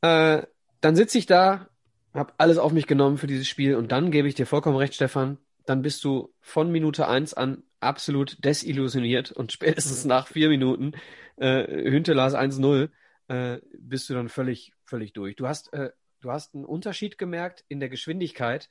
äh, 0.00 0.40
dann 0.80 0.96
sitze 0.96 1.18
ich 1.18 1.26
da, 1.26 1.68
habe 2.14 2.32
alles 2.38 2.56
auf 2.56 2.72
mich 2.72 2.86
genommen 2.86 3.18
für 3.18 3.26
dieses 3.26 3.46
Spiel 3.46 3.74
und 3.74 3.92
dann 3.92 4.10
gebe 4.10 4.26
ich 4.26 4.34
dir 4.34 4.46
vollkommen 4.46 4.78
recht, 4.78 4.94
Stefan. 4.94 5.36
Dann 5.66 5.82
bist 5.82 6.02
du 6.02 6.32
von 6.40 6.72
Minute 6.72 7.08
eins 7.08 7.34
an 7.34 7.62
absolut 7.78 8.42
desillusioniert 8.42 9.30
und 9.30 9.52
spätestens 9.52 10.06
nach 10.06 10.28
vier 10.28 10.48
Minuten 10.48 10.92
äh, 11.36 11.90
Hüntelas 11.90 12.34
1-0 12.34 12.88
äh, 13.28 13.58
bist 13.78 14.08
du 14.08 14.14
dann 14.14 14.30
völlig, 14.30 14.72
völlig 14.86 15.12
durch. 15.12 15.36
Du 15.36 15.46
hast, 15.46 15.74
äh, 15.74 15.90
du 16.22 16.32
hast 16.32 16.54
einen 16.54 16.64
Unterschied 16.64 17.18
gemerkt 17.18 17.66
in 17.68 17.80
der 17.80 17.90
Geschwindigkeit, 17.90 18.70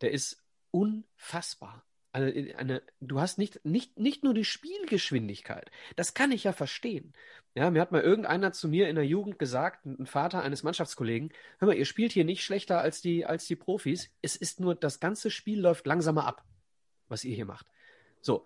der 0.00 0.12
ist 0.12 0.44
unfassbar 0.70 1.82
eine, 2.12 2.54
eine, 2.56 2.82
du 3.00 3.20
hast 3.20 3.38
nicht, 3.38 3.64
nicht, 3.64 3.98
nicht 3.98 4.24
nur 4.24 4.34
die 4.34 4.44
Spielgeschwindigkeit. 4.44 5.70
Das 5.96 6.14
kann 6.14 6.32
ich 6.32 6.44
ja 6.44 6.52
verstehen. 6.52 7.12
Ja, 7.54 7.70
mir 7.70 7.80
hat 7.80 7.92
mal 7.92 8.02
irgendeiner 8.02 8.52
zu 8.52 8.68
mir 8.68 8.88
in 8.88 8.96
der 8.96 9.06
Jugend 9.06 9.38
gesagt, 9.38 9.84
ein 9.84 10.06
Vater 10.06 10.42
eines 10.42 10.62
Mannschaftskollegen, 10.62 11.32
hör 11.58 11.68
mal, 11.68 11.76
ihr 11.76 11.86
spielt 11.86 12.12
hier 12.12 12.24
nicht 12.24 12.44
schlechter 12.44 12.80
als 12.80 13.00
die, 13.00 13.26
als 13.26 13.46
die 13.46 13.56
Profis. 13.56 14.10
Es 14.22 14.36
ist 14.36 14.60
nur, 14.60 14.74
das 14.74 15.00
ganze 15.00 15.30
Spiel 15.30 15.60
läuft 15.60 15.86
langsamer 15.86 16.26
ab, 16.26 16.44
was 17.08 17.24
ihr 17.24 17.34
hier 17.34 17.46
macht. 17.46 17.66
So. 18.20 18.44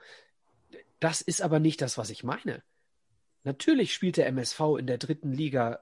Das 0.98 1.20
ist 1.20 1.42
aber 1.42 1.58
nicht 1.58 1.82
das, 1.82 1.98
was 1.98 2.10
ich 2.10 2.24
meine. 2.24 2.62
Natürlich 3.44 3.92
spielt 3.92 4.16
der 4.16 4.28
MSV 4.28 4.60
in 4.78 4.86
der 4.86 4.98
dritten 4.98 5.32
Liga, 5.32 5.74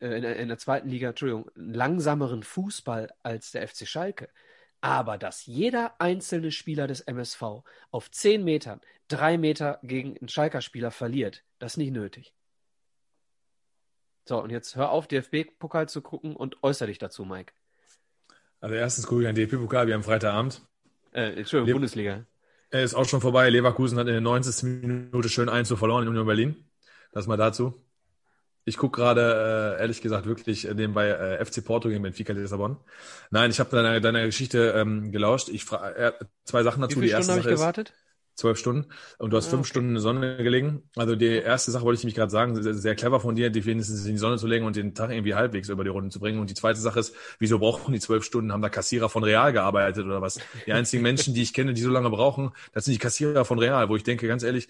äh, 0.00 0.04
äh 0.04 0.16
in, 0.16 0.22
der, 0.22 0.36
in 0.36 0.48
der 0.48 0.58
zweiten 0.58 0.88
Liga, 0.88 1.10
Entschuldigung, 1.10 1.50
langsameren 1.54 2.42
Fußball 2.42 3.12
als 3.22 3.52
der 3.52 3.66
FC 3.66 3.86
Schalke. 3.86 4.28
Aber 4.84 5.16
dass 5.16 5.46
jeder 5.46 5.98
einzelne 5.98 6.50
Spieler 6.50 6.86
des 6.86 7.00
MSV 7.00 7.62
auf 7.90 8.10
10 8.10 8.44
Metern 8.44 8.82
drei 9.08 9.38
Meter 9.38 9.78
gegen 9.82 10.18
einen 10.18 10.28
Schalker-Spieler 10.28 10.90
verliert, 10.90 11.42
das 11.58 11.72
ist 11.72 11.76
nicht 11.78 11.94
nötig. 11.94 12.34
So, 14.26 14.42
und 14.42 14.50
jetzt 14.50 14.76
hör 14.76 14.90
auf, 14.90 15.06
DFB-Pokal 15.06 15.88
zu 15.88 16.02
gucken 16.02 16.36
und 16.36 16.62
äußere 16.62 16.88
dich 16.88 16.98
dazu, 16.98 17.24
Mike. 17.24 17.54
Also 18.60 18.74
erstens 18.74 19.06
gucke 19.06 19.22
ich 19.22 19.28
an 19.28 19.34
DFB-Pokal, 19.34 19.86
wir 19.86 19.94
haben 19.94 20.02
Freitagabend. 20.02 20.60
Äh, 21.12 21.38
Entschuldigung, 21.38 21.68
Le 21.68 21.72
Bundesliga. 21.76 22.26
Er 22.68 22.82
ist 22.82 22.92
auch 22.92 23.08
schon 23.08 23.22
vorbei. 23.22 23.48
Leverkusen 23.48 23.98
hat 23.98 24.06
in 24.08 24.12
der 24.12 24.20
90. 24.20 24.64
Minute 24.64 25.30
schön 25.30 25.48
1 25.48 25.66
zu 25.66 25.78
verloren 25.78 26.02
in 26.02 26.10
Union 26.10 26.26
Berlin. 26.26 26.62
Das 27.10 27.26
mal 27.26 27.38
dazu. 27.38 27.72
Ich 28.64 28.78
gucke 28.78 29.00
gerade, 29.00 29.76
äh, 29.76 29.80
ehrlich 29.80 30.00
gesagt, 30.00 30.26
wirklich 30.26 30.66
äh, 30.66 30.74
den 30.74 30.94
bei 30.94 31.08
äh, 31.08 31.44
FC 31.44 31.64
Porto 31.64 31.88
gegen 31.88 32.02
Benfica 32.02 32.32
Lissabon. 32.32 32.78
Nein, 33.30 33.50
ich 33.50 33.60
habe 33.60 33.70
deiner 33.70 34.00
deiner 34.00 34.24
Geschichte 34.24 34.74
ähm, 34.76 35.12
gelauscht. 35.12 35.48
Ich 35.50 35.64
frage 35.64 35.96
äh, 35.96 36.12
zwei 36.44 36.62
Sachen 36.62 36.80
dazu. 36.80 37.00
Wie 37.00 37.08
viele 37.08 37.22
Stunden 37.22 37.30
habe 37.30 37.40
ich 37.40 37.56
gewartet? 37.56 37.92
zwölf 38.34 38.58
Stunden 38.58 38.86
und 39.18 39.30
du 39.30 39.36
hast 39.36 39.46
fünf 39.46 39.60
okay. 39.60 39.68
Stunden 39.68 39.88
in 39.90 39.94
der 39.94 40.02
Sonne 40.02 40.36
gelegen. 40.38 40.82
Also 40.96 41.14
die 41.14 41.26
erste 41.26 41.70
Sache 41.70 41.84
wollte 41.84 41.98
ich 41.98 42.04
nämlich 42.04 42.16
gerade 42.16 42.30
sagen, 42.30 42.60
sehr, 42.60 42.74
sehr 42.74 42.94
clever 42.94 43.20
von 43.20 43.34
dir, 43.34 43.50
die 43.50 43.64
wenigstens 43.64 44.04
in 44.04 44.12
die 44.12 44.18
Sonne 44.18 44.38
zu 44.38 44.46
legen 44.46 44.66
und 44.66 44.76
den 44.76 44.94
Tag 44.94 45.10
irgendwie 45.10 45.34
halbwegs 45.34 45.68
über 45.68 45.84
die 45.84 45.90
Runden 45.90 46.10
zu 46.10 46.20
bringen. 46.20 46.40
Und 46.40 46.50
die 46.50 46.54
zweite 46.54 46.80
Sache 46.80 47.00
ist, 47.00 47.14
wieso 47.38 47.58
brauchen 47.58 47.92
die 47.92 48.00
zwölf 48.00 48.24
Stunden? 48.24 48.52
Haben 48.52 48.62
da 48.62 48.68
Kassierer 48.68 49.08
von 49.08 49.22
Real 49.24 49.52
gearbeitet 49.52 50.04
oder 50.04 50.20
was? 50.20 50.40
Die 50.66 50.72
einzigen 50.72 51.02
Menschen, 51.02 51.34
die 51.34 51.42
ich 51.42 51.54
kenne, 51.54 51.74
die 51.74 51.80
so 51.80 51.90
lange 51.90 52.10
brauchen, 52.10 52.50
das 52.72 52.84
sind 52.84 52.94
die 52.94 52.98
Kassierer 52.98 53.44
von 53.44 53.58
Real, 53.58 53.88
wo 53.88 53.96
ich 53.96 54.02
denke, 54.02 54.26
ganz 54.26 54.42
ehrlich, 54.42 54.68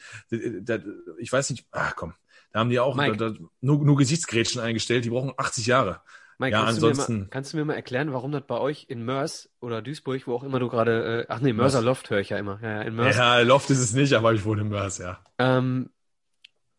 ich 1.19 1.33
weiß 1.33 1.51
nicht, 1.51 1.65
ach 1.73 1.97
komm, 1.97 2.15
da 2.55 2.61
haben 2.61 2.71
die 2.71 2.79
auch 2.81 2.95
Mike. 2.95 3.17
da, 3.17 3.33
nur, 3.61 3.85
nur 3.85 3.97
Gesichtsgrätschen 3.97 4.61
eingestellt, 4.63 5.05
die 5.05 5.11
brauchen 5.11 5.33
80 5.37 5.67
Jahre. 5.67 6.01
Mike, 6.39 6.53
Ja, 6.53 6.65
kannst, 6.65 6.81
du 6.81 6.87
mir 6.87 6.91
ansonsten- 6.91 7.19
mal, 7.23 7.27
kannst 7.31 7.53
du 7.53 7.57
mir 7.57 7.65
mal 7.65 7.75
erklären, 7.75 8.13
warum 8.13 8.31
das 8.33 8.43
bei 8.47 8.59
euch 8.59 8.87
in 8.89 9.05
Mörs 9.05 9.51
oder 9.61 9.83
Duisburg, 9.83 10.27
wo 10.27 10.35
auch 10.35 10.43
immer 10.45 10.61
du 10.61 10.69
gerade, 10.69 11.23
äh, 11.23 11.27
ach 11.29 11.41
nee, 11.41 11.53
Mörser? 11.53 11.83
Loft 11.83 12.11
höre 12.11 12.21
ich 12.21 12.31
ja 12.31 12.39
immer, 12.39 12.61
ja, 12.63 12.83
in 12.83 12.95
Mörs, 12.95 13.17
Ja, 13.17 13.41
Loft 13.41 13.71
ist 13.71 13.81
es 13.81 13.93
nicht, 13.93 14.13
aber 14.15 14.33
ich 14.35 14.45
wohne 14.45 14.61
im 14.63 14.69
Mörs, 14.69 14.99
ja. 14.99 15.19
ähm, 15.39 15.91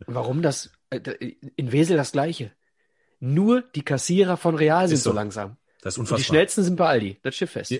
warum 0.07 0.41
das, 0.41 0.71
äh, 0.91 0.99
in 1.55 1.71
Wesel 1.71 1.97
das 1.97 2.11
Gleiche. 2.13 2.51
Nur 3.19 3.61
die 3.61 3.83
Kassierer 3.83 4.37
von 4.37 4.55
Real 4.55 4.87
sind 4.87 4.97
so. 4.97 5.09
so 5.11 5.15
langsam. 5.15 5.57
Das 5.81 5.93
ist 5.93 5.97
Und 5.99 6.07
die 6.09 6.13
unfassbar. 6.13 6.33
schnellsten 6.35 6.63
sind 6.63 6.75
bei 6.77 6.87
Aldi, 6.87 7.19
das 7.21 7.35
steht 7.35 7.49
fest. 7.49 7.71
Ja, 7.71 7.79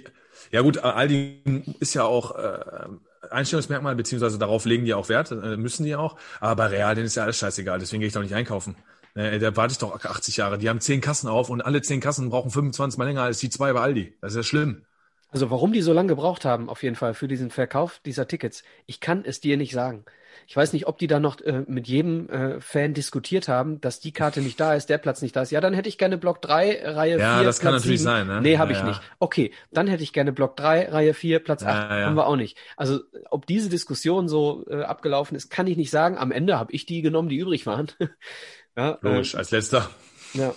Ja 0.51 0.61
gut, 0.61 0.77
Aldi 0.77 1.75
ist 1.79 1.93
ja 1.93 2.03
auch 2.03 2.35
äh, 2.35 2.87
Einstellungsmerkmal, 3.31 3.95
beziehungsweise 3.95 4.37
darauf 4.37 4.65
legen 4.65 4.85
die 4.85 4.93
auch 4.93 5.09
Wert, 5.09 5.31
äh, 5.31 5.57
müssen 5.57 5.85
die 5.85 5.95
auch. 5.95 6.17
Aber 6.39 6.55
bei 6.55 6.67
Real, 6.67 6.95
denen 6.95 7.07
ist 7.07 7.15
ja 7.15 7.23
alles 7.23 7.37
scheißegal, 7.37 7.79
deswegen 7.79 8.01
gehe 8.01 8.07
ich 8.07 8.13
doch 8.13 8.21
nicht 8.21 8.35
einkaufen. 8.35 8.75
Äh, 9.15 9.39
da 9.39 9.55
warte 9.55 9.71
ich 9.71 9.77
doch 9.77 10.03
80 10.03 10.37
Jahre. 10.37 10.57
Die 10.57 10.69
haben 10.69 10.81
10 10.81 11.01
Kassen 11.01 11.27
auf 11.27 11.49
und 11.49 11.61
alle 11.61 11.81
10 11.81 12.01
Kassen 12.01 12.29
brauchen 12.29 12.51
25 12.51 12.97
mal 12.97 13.05
länger 13.05 13.23
als 13.23 13.39
die 13.39 13.49
zwei 13.49 13.73
bei 13.73 13.79
Aldi. 13.79 14.13
Das 14.21 14.33
ist 14.33 14.37
ja 14.37 14.43
schlimm. 14.43 14.85
Also 15.29 15.49
warum 15.49 15.73
die 15.73 15.81
so 15.81 15.91
lange 15.91 16.09
gebraucht 16.09 16.45
haben, 16.45 16.69
auf 16.69 16.83
jeden 16.83 16.95
Fall, 16.95 17.13
für 17.13 17.27
diesen 17.27 17.49
Verkauf 17.49 17.99
dieser 18.05 18.27
Tickets, 18.27 18.63
ich 18.85 18.99
kann 18.99 19.25
es 19.25 19.41
dir 19.41 19.57
nicht 19.57 19.73
sagen. 19.73 20.05
Ich 20.47 20.55
weiß 20.55 20.73
nicht, 20.73 20.87
ob 20.87 20.97
die 20.97 21.07
da 21.07 21.19
noch 21.19 21.39
äh, 21.41 21.63
mit 21.67 21.87
jedem 21.87 22.29
äh, 22.29 22.61
Fan 22.61 22.93
diskutiert 22.93 23.47
haben, 23.47 23.81
dass 23.81 23.99
die 23.99 24.11
Karte 24.11 24.41
nicht 24.41 24.59
da 24.59 24.73
ist, 24.73 24.89
der 24.89 24.97
Platz 24.97 25.21
nicht 25.21 25.35
da 25.35 25.41
ist. 25.41 25.51
Ja, 25.51 25.61
dann 25.61 25.73
hätte 25.73 25.89
ich 25.89 25.97
gerne 25.97 26.17
Block 26.17 26.41
3, 26.41 26.83
Reihe 26.91 27.15
4, 27.17 27.19
Ja, 27.19 27.43
das 27.43 27.59
kann 27.59 27.71
Platz 27.71 27.83
natürlich 27.83 28.01
7. 28.01 28.11
sein, 28.11 28.27
ne? 28.27 28.41
Nee, 28.41 28.57
habe 28.57 28.71
Ja, 28.73 28.77
ich 28.79 28.83
ja. 28.83 28.89
nicht. 28.89 29.01
Okay, 29.19 29.51
dann 29.71 29.87
hätte 29.87 30.03
ich 30.03 30.13
gerne 30.13 30.31
Block 30.33 30.55
3, 30.57 30.89
Reihe 30.89 31.13
4, 31.13 31.39
Platz 31.39 31.63
8. 31.63 31.89
Ja, 31.91 31.99
ja. 31.99 32.05
Haben 32.07 32.15
wir 32.15 32.27
auch 32.27 32.35
nicht. 32.35 32.57
Also, 32.77 32.99
ob 33.29 33.45
diese 33.45 33.69
Diskussion 33.69 34.27
so 34.27 34.65
äh, 34.69 34.81
abgelaufen 34.83 35.35
ist, 35.35 35.49
kann 35.49 35.67
ich 35.67 35.77
nicht 35.77 35.91
sagen. 35.91 36.17
Am 36.17 36.31
Ende 36.31 36.57
habe 36.59 36.71
ich 36.73 36.85
die 36.85 37.01
genommen, 37.01 37.29
die 37.29 37.37
übrig 37.37 37.65
waren. 37.65 37.87
ja, 38.77 38.97
Logisch, 39.01 39.33
äh, 39.33 39.37
als 39.37 39.51
letzter. 39.51 39.89
ja. 40.33 40.53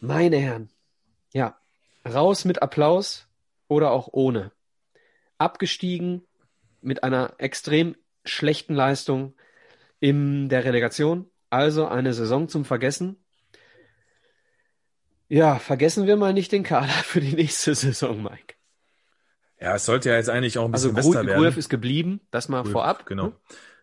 Meine 0.00 0.36
Herren. 0.36 0.68
Ja. 1.32 1.56
Raus 2.06 2.44
mit 2.44 2.62
Applaus 2.62 3.26
oder 3.68 3.90
auch 3.90 4.08
ohne. 4.12 4.52
Abgestiegen 5.38 6.22
mit 6.80 7.02
einer 7.02 7.34
extrem 7.38 7.96
schlechten 8.26 8.74
Leistung 8.74 9.34
in 10.00 10.48
der 10.48 10.64
Relegation. 10.64 11.30
Also 11.50 11.86
eine 11.86 12.12
Saison 12.12 12.48
zum 12.48 12.64
Vergessen. 12.64 13.16
Ja, 15.28 15.58
vergessen 15.58 16.06
wir 16.06 16.16
mal 16.16 16.32
nicht 16.32 16.52
den 16.52 16.62
Kader 16.62 16.88
für 16.88 17.20
die 17.20 17.34
nächste 17.34 17.74
Saison, 17.74 18.22
Mike. 18.22 18.54
Ja, 19.60 19.74
es 19.74 19.86
sollte 19.86 20.10
ja 20.10 20.16
jetzt 20.16 20.28
eigentlich 20.28 20.58
auch 20.58 20.66
ein 20.66 20.74
Also 20.74 20.92
bisschen 20.92 21.02
Gru 21.02 21.12
besser 21.12 21.26
werden. 21.26 21.42
Gruev 21.42 21.58
ist 21.58 21.68
geblieben, 21.68 22.20
das 22.30 22.48
mal 22.48 22.62
Gruev, 22.62 22.72
vorab. 22.72 23.06
Genau. 23.06 23.26
ne? 23.28 23.32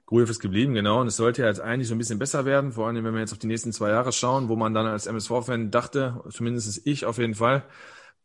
Gruev 0.06 0.30
ist 0.30 0.40
geblieben, 0.40 0.74
genau. 0.74 1.02
Und 1.02 1.08
es 1.08 1.16
sollte 1.16 1.42
ja 1.42 1.48
jetzt 1.48 1.62
eigentlich 1.62 1.88
so 1.88 1.96
ein 1.96 1.98
bisschen 1.98 2.20
besser 2.20 2.46
werden, 2.46 2.74
vor 2.74 2.88
allem 2.88 3.04
wenn 3.04 3.14
wir 3.14 3.20
jetzt 3.20 3.32
auf 3.32 3.40
die 3.40 3.48
nächsten 3.48 3.72
zwei 3.72 3.90
Jahre 3.90 4.12
schauen, 4.12 4.50
wo 4.50 4.56
man 4.56 4.74
dann 4.74 4.86
als 4.86 5.08
MSV-Fan 5.08 5.72
dachte, 5.72 6.22
zumindest 6.30 6.86
ich 6.86 7.06
auf 7.06 7.18
jeden 7.18 7.34
Fall, 7.34 7.64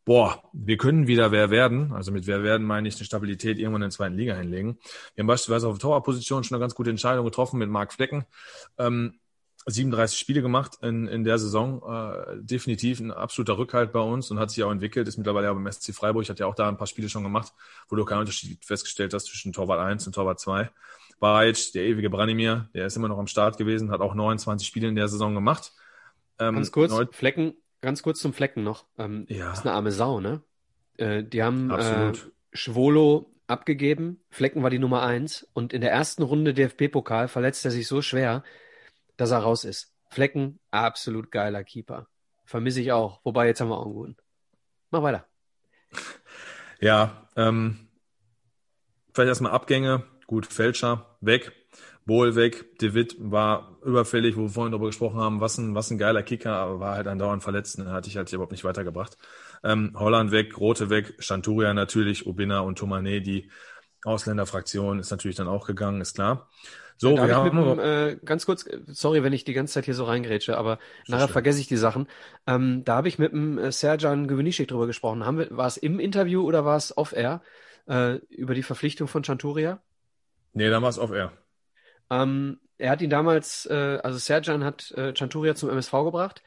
boah, 0.05 0.43
wir 0.53 0.77
können 0.77 1.07
wieder 1.07 1.31
wer 1.31 1.49
werden. 1.49 1.93
Also 1.93 2.11
mit 2.11 2.27
wer 2.27 2.43
werden 2.43 2.65
meine 2.65 2.87
ich 2.87 2.95
eine 2.95 3.05
Stabilität 3.05 3.57
irgendwann 3.57 3.81
in 3.81 3.89
der 3.89 3.95
zweiten 3.95 4.15
Liga 4.15 4.35
hinlegen. 4.35 4.79
Wir 5.15 5.23
haben 5.23 5.27
beispielsweise 5.27 5.67
auf 5.67 5.75
der 5.75 5.81
Torwartposition 5.81 6.43
schon 6.43 6.55
eine 6.55 6.61
ganz 6.61 6.75
gute 6.75 6.89
Entscheidung 6.89 7.25
getroffen 7.25 7.59
mit 7.59 7.69
Marc 7.69 7.93
Flecken. 7.93 8.25
Ähm, 8.77 9.19
37 9.65 10.17
Spiele 10.17 10.41
gemacht 10.41 10.77
in, 10.81 11.07
in 11.07 11.23
der 11.23 11.37
Saison. 11.37 11.81
Äh, 11.87 12.37
definitiv 12.41 12.99
ein 12.99 13.11
absoluter 13.11 13.57
Rückhalt 13.57 13.91
bei 13.91 13.99
uns 13.99 14.31
und 14.31 14.39
hat 14.39 14.51
sich 14.51 14.63
auch 14.63 14.71
entwickelt. 14.71 15.07
Ist 15.07 15.17
mittlerweile 15.17 15.47
ja 15.47 15.53
beim 15.53 15.71
SC 15.71 15.93
Freiburg, 15.93 16.27
hat 16.29 16.39
ja 16.39 16.47
auch 16.47 16.55
da 16.55 16.67
ein 16.67 16.77
paar 16.77 16.87
Spiele 16.87 17.09
schon 17.09 17.23
gemacht, 17.23 17.53
wo 17.87 17.95
du 17.95 18.05
keinen 18.05 18.19
Unterschied 18.19 18.63
festgestellt 18.63 19.13
hast 19.13 19.25
zwischen 19.25 19.53
Torwart 19.53 19.79
1 19.79 20.07
und 20.07 20.13
Torwart 20.13 20.39
2. 20.39 20.69
Bajic, 21.19 21.73
der 21.73 21.83
ewige 21.83 22.09
Branimir, 22.09 22.69
der 22.73 22.85
ist 22.85 22.95
immer 22.95 23.09
noch 23.09 23.19
am 23.19 23.27
Start 23.27 23.57
gewesen, 23.57 23.91
hat 23.91 23.99
auch 23.99 24.15
29 24.15 24.65
Spiele 24.65 24.87
in 24.87 24.95
der 24.95 25.09
Saison 25.09 25.35
gemacht. 25.35 25.73
Ähm, 26.39 26.55
Ganz 26.55 26.71
kurz, 26.71 26.93
Flecken, 27.11 27.55
ganz 27.81 28.01
kurz 28.03 28.19
zum 28.19 28.33
Flecken 28.33 28.63
noch. 28.63 28.85
Ähm, 28.97 29.25
Ja. 29.29 29.51
Ist 29.53 29.65
eine 29.65 29.73
arme 29.73 29.91
Sau, 29.91 30.19
ne? 30.19 30.41
Äh, 30.97 31.23
die 31.23 31.43
haben 31.43 31.69
äh, 31.69 31.73
Absolut. 31.73 32.31
Schwolo 32.51 33.31
abgegeben. 33.47 34.21
Flecken 34.29 34.63
war 34.63 34.69
die 34.69 34.79
Nummer 34.79 35.03
eins. 35.03 35.47
Und 35.53 35.73
in 35.73 35.81
der 35.81 35.91
ersten 35.91 36.23
Runde 36.23 36.53
DFB-Pokal 36.53 37.27
verletzt 37.27 37.65
er 37.65 37.71
sich 37.71 37.87
so 37.87 38.01
schwer, 38.01 38.43
dass 39.17 39.31
er 39.31 39.39
raus 39.39 39.63
ist. 39.63 39.93
Flecken, 40.09 40.59
absolut 40.71 41.31
geiler 41.31 41.63
Keeper. 41.63 42.07
Vermisse 42.45 42.81
ich 42.81 42.91
auch. 42.91 43.21
Wobei, 43.23 43.47
jetzt 43.47 43.61
haben 43.61 43.69
wir 43.69 43.77
auch 43.77 43.85
einen 43.85 43.93
guten. 43.93 44.17
Mach 44.91 45.03
weiter. 45.03 45.27
Ja, 46.79 47.27
ähm, 47.35 47.89
vielleicht 49.13 49.29
erstmal 49.29 49.51
Abgänge. 49.51 50.03
Gut, 50.27 50.45
Fälscher 50.45 51.17
weg, 51.21 51.51
Bohl 52.09 52.35
weg, 52.35 52.79
De 52.79 52.95
Witt 52.95 53.15
war 53.19 53.77
überfällig, 53.85 54.35
wo 54.35 54.41
wir 54.41 54.49
vorhin 54.49 54.71
darüber 54.71 54.87
gesprochen 54.87 55.19
haben, 55.19 55.41
was 55.41 55.59
ein, 55.59 55.75
was 55.75 55.91
ein 55.91 55.99
geiler 55.99 56.23
Kicker, 56.23 56.55
aber 56.55 56.79
war 56.79 56.95
halt 56.95 57.05
andauernd 57.05 57.43
verletzt, 57.43 57.77
ne, 57.77 57.91
hatte 57.91 58.09
ich 58.09 58.17
halt 58.17 58.33
überhaupt 58.33 58.51
nicht 58.51 58.63
weitergebracht. 58.63 59.15
Ähm, 59.63 59.93
Holland 59.95 60.31
weg, 60.31 60.57
Rote 60.57 60.89
weg, 60.89 61.13
Chanturia 61.19 61.71
natürlich, 61.75 62.25
Obina 62.25 62.61
und 62.61 62.79
Tomane, 62.79 63.21
die 63.21 63.51
Ausländerfraktion 64.03 64.97
ist 64.97 65.11
natürlich 65.11 65.37
dann 65.37 65.47
auch 65.47 65.67
gegangen, 65.67 66.01
ist 66.01 66.15
klar. 66.15 66.49
So, 66.97 67.15
wir 67.15 67.35
haben 67.35 67.55
dem, 67.55 67.79
äh, 67.79 68.17
ganz 68.25 68.47
kurz, 68.47 68.65
sorry, 68.87 69.21
wenn 69.21 69.31
ich 69.31 69.43
die 69.43 69.53
ganze 69.53 69.75
Zeit 69.75 69.85
hier 69.85 69.93
so 69.93 70.05
reingrätsche, 70.05 70.57
aber 70.57 70.79
nachher 71.07 71.25
schlimm. 71.25 71.33
vergesse 71.33 71.59
ich 71.61 71.67
die 71.67 71.77
Sachen. 71.77 72.07
Ähm, 72.47 72.83
da 72.85 72.95
habe 72.95 73.07
ich 73.07 73.19
mit 73.19 73.33
dem 73.33 73.59
äh, 73.59 73.71
Serjan 73.71 74.27
Gewinischek 74.27 74.67
drüber 74.67 74.87
gesprochen. 74.87 75.27
Haben 75.27 75.37
wir, 75.37 75.47
war 75.51 75.67
es 75.67 75.77
im 75.77 75.99
Interview 75.99 76.41
oder 76.41 76.65
war 76.65 76.75
es 76.75 76.97
off-air 76.97 77.43
äh, 77.87 78.15
über 78.29 78.55
die 78.55 78.63
Verpflichtung 78.63 79.07
von 79.07 79.23
Chanturia? 79.23 79.79
nee, 80.53 80.69
dann 80.69 80.81
war 80.81 80.89
es 80.89 80.97
off-air. 80.97 81.31
Ähm, 82.09 82.59
er 82.77 82.91
hat 82.91 83.01
ihn 83.01 83.09
damals, 83.09 83.65
äh, 83.65 83.99
also 84.03 84.17
Serjan 84.17 84.63
hat 84.63 84.91
äh, 84.91 85.13
Chanturia 85.15 85.55
zum 85.55 85.69
MSV 85.69 85.91
gebracht 85.91 86.41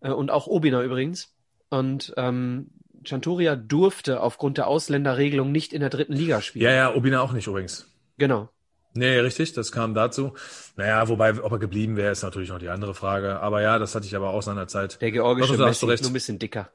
äh, 0.00 0.10
und 0.10 0.30
auch 0.30 0.46
Obina 0.46 0.82
übrigens. 0.82 1.34
Und 1.68 2.14
ähm, 2.16 2.70
Chanturia 3.04 3.56
durfte 3.56 4.20
aufgrund 4.20 4.58
der 4.58 4.66
Ausländerregelung 4.66 5.52
nicht 5.52 5.72
in 5.72 5.80
der 5.80 5.90
dritten 5.90 6.14
Liga 6.14 6.40
spielen. 6.40 6.64
Ja, 6.64 6.72
ja, 6.72 6.94
Obina 6.94 7.20
auch 7.20 7.32
nicht 7.32 7.46
übrigens. 7.46 7.88
Genau. 8.18 8.48
Nee, 8.94 9.18
richtig, 9.18 9.52
das 9.52 9.72
kam 9.72 9.92
dazu. 9.94 10.32
Naja, 10.76 11.06
wobei, 11.08 11.38
ob 11.42 11.52
er 11.52 11.58
geblieben 11.58 11.96
wäre, 11.96 12.12
ist 12.12 12.22
natürlich 12.22 12.48
noch 12.48 12.58
die 12.58 12.70
andere 12.70 12.94
Frage. 12.94 13.40
Aber 13.40 13.60
ja, 13.60 13.78
das 13.78 13.94
hatte 13.94 14.06
ich 14.06 14.16
aber 14.16 14.30
auch 14.30 14.42
seiner 14.42 14.68
Zeit. 14.68 15.00
Der 15.02 15.12
georgische 15.12 15.56
da 15.58 15.66
hast 15.66 15.82
du 15.82 15.86
Messi, 15.86 15.92
recht. 15.92 16.02
nur 16.04 16.10
ein 16.10 16.14
bisschen 16.14 16.38
dicker. 16.38 16.70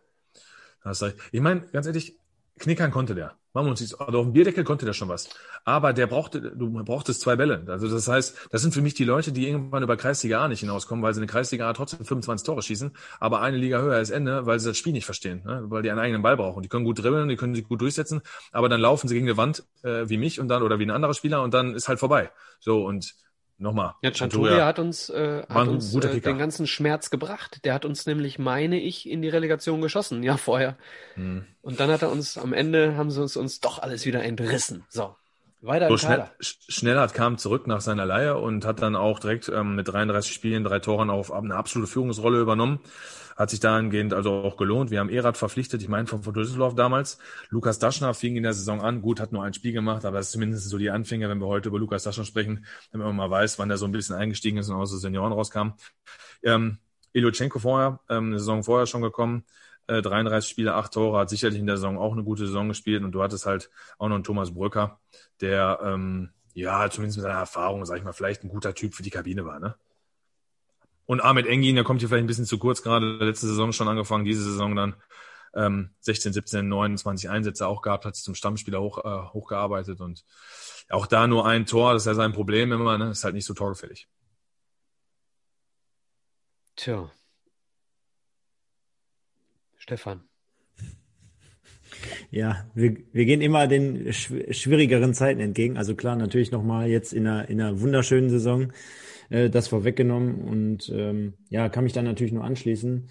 Hast 0.82 1.02
recht. 1.02 1.18
Ich 1.32 1.42
meine, 1.42 1.62
ganz 1.72 1.88
ehrlich, 1.88 2.16
knickern 2.60 2.92
konnte 2.92 3.16
der. 3.16 3.36
Machen 3.54 3.66
wir 3.66 3.72
uns 3.72 3.82
nichts. 3.82 4.00
Also 4.00 4.20
auf 4.20 4.26
dem 4.26 4.32
Bierdeckel 4.32 4.64
konnte 4.64 4.86
der 4.86 4.94
schon 4.94 5.10
was. 5.10 5.30
Aber 5.66 5.92
der 5.92 6.08
brauchte, 6.08 6.40
du 6.42 6.72
brauchtest 6.86 7.20
zwei 7.20 7.36
Bälle. 7.36 7.66
Also 7.68 7.90
das 7.90 8.08
heißt, 8.08 8.48
das 8.50 8.62
sind 8.62 8.74
für 8.74 8.82
mich 8.82 8.94
die 8.94 9.04
Leute, 9.04 9.34
die 9.34 9.46
irgendwann 9.46 9.84
über 9.84 9.98
Kreisliga 9.98 10.42
A 10.42 10.48
nicht 10.48 10.62
hinauskommen, 10.62 11.04
weil 11.04 11.14
sie 11.14 11.20
in 11.20 11.28
der 11.28 11.34
Kreisliga 11.34 11.70
A 11.70 11.74
trotzdem 11.74 12.06
25 12.06 12.46
Tore 12.46 12.62
schießen, 12.62 12.92
aber 13.20 13.42
eine 13.42 13.58
Liga 13.58 13.82
höher 13.82 14.00
ist 14.00 14.10
Ende, 14.10 14.46
weil 14.46 14.60
sie 14.60 14.70
das 14.70 14.78
Spiel 14.78 14.94
nicht 14.94 15.04
verstehen, 15.04 15.42
ne? 15.44 15.66
weil 15.66 15.82
die 15.82 15.92
einen 15.92 16.00
eigenen 16.00 16.22
Ball 16.22 16.38
brauchen. 16.38 16.64
Die 16.64 16.70
können 16.70 16.86
gut 16.86 17.04
dribbeln, 17.04 17.28
die 17.28 17.36
können 17.36 17.54
sich 17.54 17.68
gut 17.68 17.82
durchsetzen, 17.82 18.22
aber 18.54 18.70
dann 18.70 18.80
laufen 18.80 19.10
sie 19.10 19.16
gegen 19.16 19.28
eine 19.28 19.36
Wand 19.36 19.66
äh, 19.84 20.08
wie 20.08 20.18
mich 20.18 20.40
und 20.40 20.48
dann 20.48 20.64
oder 20.64 20.80
wie 20.80 20.86
ein 20.86 20.92
anderer 20.92 21.14
Spieler 21.14 21.42
und 21.44 21.54
dann 21.54 21.76
ist 21.76 21.90
halt 21.90 22.00
vorbei. 22.00 22.32
So 22.62 22.86
und 22.86 23.16
nochmal. 23.62 23.94
Ja, 24.02 24.14
Chanturia 24.14 24.66
hat 24.66 24.80
uns, 24.80 25.10
äh, 25.10 25.44
hat 25.48 25.68
uns 25.68 25.94
äh, 25.96 26.20
den 26.20 26.38
ganzen 26.38 26.68
Schmerz 26.68 27.10
gebracht. 27.10 27.64
Der 27.64 27.74
hat 27.74 27.86
uns 27.86 28.06
nämlich, 28.06 28.40
meine 28.40 28.80
ich, 28.80 29.10
in 29.10 29.22
die 29.22 29.30
Relegation 29.30 29.82
geschossen, 29.82 30.24
ja, 30.24 30.38
vorher. 30.38 30.78
Hm. 31.16 31.46
Und 31.62 31.80
dann 31.80 31.90
hat 31.90 32.02
er 32.02 32.12
uns, 32.12 32.38
am 32.38 32.54
Ende 32.54 32.98
haben 32.98 33.12
sie 33.12 33.22
uns, 33.22 33.38
uns 33.38 33.60
doch 33.60 33.80
alles 33.80 34.06
wieder 34.06 34.24
entrissen. 34.24 34.84
So, 34.90 35.16
weiter 35.62 35.88
So 35.88 35.98
schnell, 35.98 36.26
Schnellhardt 36.40 37.14
kam 37.14 37.38
zurück 37.38 37.68
nach 37.68 37.82
seiner 37.82 38.06
Leihe 38.06 38.38
und 38.38 38.66
hat 38.66 38.82
dann 38.82 38.96
auch 38.96 39.20
direkt 39.20 39.50
ähm, 39.50 39.76
mit 39.76 39.88
33 39.88 40.34
Spielen, 40.34 40.64
drei 40.64 40.80
Toren 40.80 41.10
auf 41.10 41.32
eine 41.32 41.56
absolute 41.56 41.92
Führungsrolle 41.92 42.40
übernommen. 42.40 42.80
Hat 43.36 43.50
sich 43.50 43.60
dahingehend 43.60 44.14
also 44.14 44.32
auch 44.32 44.58
gelohnt. 44.58 44.92
Wir 44.92 45.00
haben 45.00 45.10
Erat 45.10 45.38
verpflichtet, 45.38 45.82
ich 45.82 45.90
meine 45.90 46.08
von 46.08 46.22
Düsseldorf 46.22 46.76
damals. 46.76 47.18
Lukas 47.50 47.80
Daschner 47.80 48.14
fing 48.14 48.36
in 48.36 48.44
der 48.44 48.54
Saison 48.54 48.82
an. 48.82 49.02
Gut, 49.02 49.20
hat 49.20 49.32
nur 49.32 49.44
ein 49.44 49.54
Spiel 49.54 49.74
gemacht, 49.74 50.06
aber 50.06 50.18
das 50.18 50.28
ist 50.28 50.34
zumindest 50.34 50.70
so 50.70 50.78
die 50.78 50.90
Anfänge, 50.90 51.30
wenn 51.30 51.40
wir 51.40 51.48
heute 51.48 51.70
über 51.70 51.80
Lukas 51.80 52.04
Daschner 52.04 52.26
sprechen, 52.26 52.66
wenn 52.92 53.02
man 53.02 53.16
mal 53.16 53.30
weiß, 53.30 53.60
wann 53.60 53.70
er 53.70 53.78
so 53.78 53.86
ein 53.86 53.92
bisschen 53.92 54.16
eingestiegen 54.16 54.58
ist 54.58 54.70
und 54.70 54.76
aus 54.76 54.92
den 54.92 55.00
Senioren 55.00 55.34
rauskam. 55.34 55.74
Ähm, 56.44 56.78
Ilyuchenko 57.14 57.60
vorher, 57.60 58.00
ähm, 58.10 58.28
eine 58.28 58.40
Saison 58.40 58.64
vorher 58.64 58.88
schon 58.88 59.02
gekommen. 59.02 59.44
Äh, 59.88 60.02
33 60.02 60.50
Spiele, 60.50 60.76
8 60.76 60.94
Tore, 60.94 61.20
hat 61.20 61.30
sicherlich 61.30 61.60
in 61.60 61.68
der 61.68 61.78
Saison 61.78 61.98
auch 61.98 62.14
eine 62.14 62.24
gute 62.24 62.46
Saison 62.46 62.68
gespielt 62.68 63.04
und 63.04 63.12
du 63.12 63.22
hattest 63.22 63.46
halt 63.46 63.70
auch 63.98 64.08
noch 64.08 64.16
einen 64.16 64.24
Thomas 64.24 64.54
Brücker, 64.54 65.00
der 65.42 65.80
ähm, 65.84 66.30
ja 66.54 66.90
zumindest 66.90 67.18
mit 67.18 67.24
seiner 67.24 67.40
Erfahrung, 67.40 67.86
sag 67.86 67.98
ich 67.98 68.04
mal, 68.04 68.14
vielleicht 68.14 68.44
ein 68.44 68.50
guter 68.50 68.74
Typ 68.74 68.94
für 68.94 69.04
die 69.04 69.10
Kabine 69.10 69.46
war, 69.46 69.60
ne? 69.60 69.76
Und 71.12 71.20
Ahmed 71.20 71.46
Engin, 71.46 71.76
der 71.76 71.84
kommt 71.84 72.00
hier 72.00 72.08
vielleicht 72.08 72.24
ein 72.24 72.28
bisschen 72.28 72.46
zu 72.46 72.58
kurz 72.58 72.84
gerade, 72.84 73.18
letzte 73.18 73.46
Saison 73.46 73.74
schon 73.74 73.90
angefangen, 73.90 74.24
diese 74.24 74.44
Saison 74.44 74.78
dann 74.78 74.96
ähm, 75.54 75.90
16, 76.00 76.32
17, 76.32 76.66
29 76.66 77.30
Einsätze 77.30 77.68
auch 77.68 77.82
gehabt, 77.82 78.06
hat 78.06 78.16
sich 78.16 78.24
zum 78.24 78.34
Stammspieler 78.34 78.80
hoch, 78.80 79.00
äh, 79.00 79.34
hochgearbeitet 79.34 80.00
und 80.00 80.24
auch 80.88 81.08
da 81.08 81.28
nur 81.28 81.46
ein 81.46 81.66
Tor, 81.66 81.92
das 81.92 82.04
ist 82.04 82.06
ja 82.06 82.14
sein 82.14 82.32
Problem 82.32 82.72
immer, 82.72 82.98
ne? 82.98 83.10
ist 83.10 83.26
halt 83.26 83.34
nicht 83.36 83.44
so 83.44 83.54
torgefällig. 83.54 84.08
Tja. 86.78 87.12
Stefan. 89.76 90.24
Ja, 92.30 92.72
wir, 92.74 92.96
wir 93.12 93.26
gehen 93.26 93.42
immer 93.42 93.68
den 93.68 94.14
schwierigeren 94.14 95.14
Zeiten 95.14 95.42
entgegen. 95.42 95.78
Also 95.78 95.94
klar, 95.94 96.16
natürlich 96.16 96.52
nochmal 96.52 96.88
jetzt 96.88 97.12
in 97.12 97.28
einer, 97.28 97.50
in 97.50 97.60
einer 97.60 97.82
wunderschönen 97.82 98.30
Saison 98.30 98.72
äh, 99.32 99.50
das 99.50 99.68
vorweggenommen 99.68 100.36
und 100.36 100.92
ähm, 100.94 101.34
ja, 101.50 101.70
kann 101.70 101.84
mich 101.84 101.94
dann 101.94 102.06
natürlich 102.06 102.34
nur 102.34 102.44
anschließen 102.44 103.10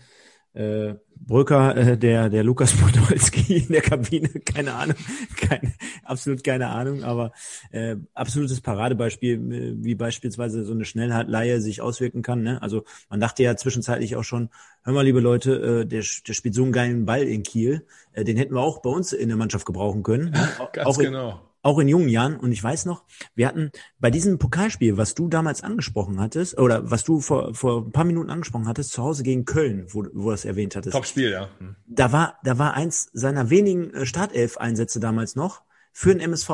äh, 0.53 0.95
Brücker, 1.15 1.77
äh, 1.77 1.97
der, 1.97 2.29
der 2.29 2.43
Lukas 2.43 2.73
Podolski 2.77 3.59
in 3.59 3.69
der 3.69 3.83
Kabine, 3.83 4.29
keine 4.29 4.75
Ahnung, 4.75 4.97
keine, 5.37 5.73
absolut 6.05 6.43
keine 6.43 6.69
Ahnung, 6.69 7.05
aber 7.05 7.33
äh, 7.71 7.97
absolutes 8.15 8.61
Paradebeispiel, 8.61 9.53
äh, 9.53 9.75
wie 9.85 9.95
beispielsweise 9.95 10.65
so 10.65 10.73
eine 10.73 10.85
Schnellleihe 10.85 11.61
sich 11.61 11.83
auswirken 11.83 12.23
kann. 12.23 12.43
Ne? 12.43 12.61
Also 12.63 12.85
man 13.09 13.21
dachte 13.21 13.43
ja 13.43 13.57
zwischenzeitlich 13.57 14.17
auch 14.17 14.25
schon, 14.25 14.51
hör 14.83 14.93
mal, 14.93 15.05
liebe 15.05 15.21
Leute, 15.21 15.83
äh, 15.83 15.87
der, 15.87 16.05
der 16.27 16.33
spielt 16.33 16.55
so 16.55 16.63
einen 16.63 16.73
geilen 16.73 17.05
Ball 17.05 17.23
in 17.23 17.43
Kiel, 17.43 17.87
äh, 18.13 18.25
den 18.25 18.37
hätten 18.37 18.55
wir 18.55 18.61
auch 18.61 18.83
bei 18.83 18.91
uns 18.91 19.13
in 19.13 19.29
der 19.29 19.37
Mannschaft 19.37 19.67
gebrauchen 19.67 20.03
können. 20.03 20.31
Ne? 20.31 20.49
Ganz 20.73 20.87
auch 20.87 20.99
in, 20.99 21.07
genau 21.07 21.50
auch 21.63 21.79
in 21.79 21.89
jungen 21.89 22.09
Jahren. 22.09 22.37
Und 22.37 22.53
ich 22.53 22.63
weiß 22.63 22.87
noch, 22.87 23.05
wir 23.35 23.47
hatten 23.47 23.71
bei 23.99 24.11
diesem 24.11 24.39
Pokalspiel, 24.39 24.97
was 24.97 25.15
du 25.15 25.29
damals 25.29 25.63
angesprochen 25.63 26.21
hattest, 26.21 26.59
oder 26.59 26.91
was 26.91 27.05
du 27.05 27.21
vor, 27.21 27.55
vor 27.55 27.87
ein 27.87 27.93
paar 27.93 28.05
Minuten 28.05 28.31
angesprochen 28.31 28.69
hattest, 28.69 28.93
zu 28.93 29.03
Hause 29.03 29.23
gegen 29.23 29.45
Köln, 29.45 29.87
wo, 29.91 30.05
wo 30.13 30.25
du 30.25 30.31
das 30.31 30.45
erwähnt 30.45 30.77
hattest. 30.77 30.95
Top-Spiel, 30.95 31.31
ja. 31.31 31.49
Da 31.87 32.13
war, 32.13 32.39
da 32.45 32.59
war 32.59 32.75
eins 32.75 33.11
seiner 33.13 33.51
wenigen 33.51 33.93
äh, 33.93 34.07
Startelf-Einsätze 34.07 35.01
damals 35.01 35.37
noch 35.37 35.63
für 35.93 36.15
den 36.15 36.21
MSV. 36.21 36.51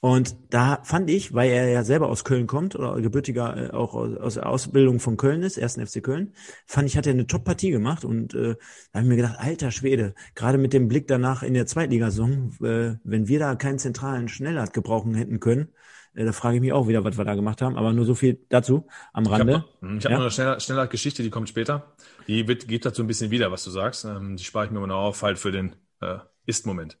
Und 0.00 0.34
da 0.48 0.80
fand 0.82 1.10
ich, 1.10 1.34
weil 1.34 1.50
er 1.50 1.68
ja 1.68 1.84
selber 1.84 2.08
aus 2.08 2.24
Köln 2.24 2.46
kommt 2.46 2.74
oder 2.74 2.98
gebürtiger 3.02 3.56
äh, 3.56 3.70
auch 3.70 3.94
aus, 3.94 4.34
der 4.34 4.48
Ausbildung 4.48 4.98
von 4.98 5.18
Köln 5.18 5.42
ist, 5.42 5.58
ersten 5.58 5.86
FC 5.86 6.02
Köln, 6.02 6.32
fand 6.66 6.88
ich, 6.88 6.96
hat 6.96 7.06
er 7.06 7.12
eine 7.12 7.26
Top-Partie 7.26 7.70
gemacht 7.70 8.04
und 8.04 8.34
äh, 8.34 8.56
da 8.92 8.98
habe 8.98 9.02
ich 9.02 9.08
mir 9.08 9.16
gedacht, 9.16 9.36
alter 9.38 9.70
Schwede, 9.70 10.14
gerade 10.34 10.56
mit 10.56 10.72
dem 10.72 10.88
Blick 10.88 11.06
danach 11.06 11.42
in 11.42 11.52
der 11.52 11.66
Zweitligasaison, 11.66 12.52
äh, 12.62 12.96
wenn 13.04 13.28
wir 13.28 13.38
da 13.38 13.54
keinen 13.56 13.78
zentralen 13.78 14.28
Schnellart 14.28 14.72
gebrauchen 14.72 15.14
hätten 15.14 15.38
können, 15.38 15.68
äh, 16.14 16.24
da 16.24 16.32
frage 16.32 16.56
ich 16.56 16.60
mich 16.62 16.72
auch 16.72 16.88
wieder, 16.88 17.04
was 17.04 17.18
wir 17.18 17.24
da 17.24 17.34
gemacht 17.34 17.62
haben. 17.62 17.76
Aber 17.76 17.92
nur 17.92 18.04
so 18.04 18.14
viel 18.14 18.44
dazu 18.48 18.86
am 19.12 19.26
Rande. 19.26 19.64
Ich 19.80 19.86
habe 19.86 19.94
hab 19.96 20.04
ja? 20.04 20.10
noch 20.10 20.20
eine 20.20 20.30
schneller, 20.30 20.60
schneller 20.60 20.86
Geschichte, 20.86 21.22
die 21.22 21.30
kommt 21.30 21.48
später. 21.48 21.94
Die 22.26 22.48
wird, 22.48 22.68
gibt 22.68 22.84
dazu 22.86 23.02
ein 23.02 23.06
bisschen 23.06 23.30
wieder, 23.30 23.52
was 23.52 23.64
du 23.64 23.70
sagst. 23.70 24.04
Ähm, 24.04 24.36
die 24.36 24.44
spare 24.44 24.66
ich 24.66 24.70
mir 24.70 24.80
mal 24.80 24.90
auf, 24.90 25.22
halt 25.22 25.38
für 25.38 25.52
den 25.52 25.76
äh, 26.00 26.18
Ist-Moment. 26.46 26.98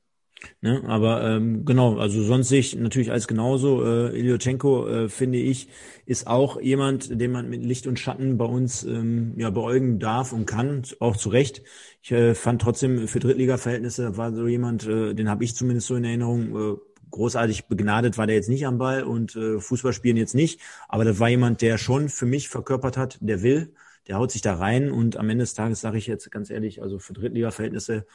Ne, 0.62 0.82
aber 0.86 1.22
ähm, 1.24 1.64
genau, 1.64 1.98
also 1.98 2.22
sonst 2.22 2.48
sehe 2.48 2.60
ich 2.60 2.74
natürlich 2.76 3.10
als 3.10 3.26
genauso. 3.28 3.84
Äh, 3.84 4.18
Ilyochenko, 4.18 4.88
äh, 4.88 5.08
finde 5.08 5.38
ich, 5.38 5.68
ist 6.06 6.26
auch 6.26 6.60
jemand, 6.60 7.20
den 7.20 7.32
man 7.32 7.48
mit 7.50 7.62
Licht 7.64 7.86
und 7.86 7.98
Schatten 7.98 8.38
bei 8.38 8.44
uns 8.46 8.82
ähm, 8.84 9.34
ja 9.36 9.50
beäugen 9.50 9.98
darf 9.98 10.32
und 10.32 10.46
kann, 10.46 10.82
auch 10.98 11.16
zu 11.16 11.28
Recht. 11.28 11.62
Ich 12.02 12.12
äh, 12.12 12.34
fand 12.34 12.62
trotzdem 12.62 13.06
für 13.08 13.20
Drittliga-Verhältnisse 13.20 14.16
war 14.16 14.32
so 14.34 14.46
jemand, 14.46 14.86
äh, 14.86 15.14
den 15.14 15.28
habe 15.28 15.44
ich 15.44 15.54
zumindest 15.54 15.86
so 15.88 15.94
in 15.96 16.04
Erinnerung, 16.04 16.74
äh, 16.74 16.76
großartig 17.10 17.66
begnadet 17.66 18.18
war 18.18 18.26
der 18.26 18.36
jetzt 18.36 18.48
nicht 18.48 18.66
am 18.66 18.78
Ball 18.78 19.02
und 19.02 19.34
äh, 19.36 19.58
Fußball 19.60 19.92
spielen 19.92 20.16
jetzt 20.16 20.34
nicht. 20.34 20.60
Aber 20.88 21.04
das 21.04 21.18
war 21.18 21.28
jemand, 21.28 21.60
der 21.62 21.78
schon 21.78 22.08
für 22.08 22.26
mich 22.26 22.48
verkörpert 22.48 22.96
hat, 22.96 23.18
der 23.20 23.42
will, 23.42 23.74
der 24.08 24.16
haut 24.16 24.30
sich 24.30 24.42
da 24.42 24.54
rein 24.54 24.90
und 24.90 25.16
am 25.16 25.28
Ende 25.28 25.42
des 25.42 25.54
Tages 25.54 25.80
sage 25.80 25.98
ich 25.98 26.06
jetzt 26.06 26.30
ganz 26.30 26.50
ehrlich, 26.50 26.82
also 26.82 26.98
für 26.98 27.12
Drittliga-Verhältnisse 27.12 28.06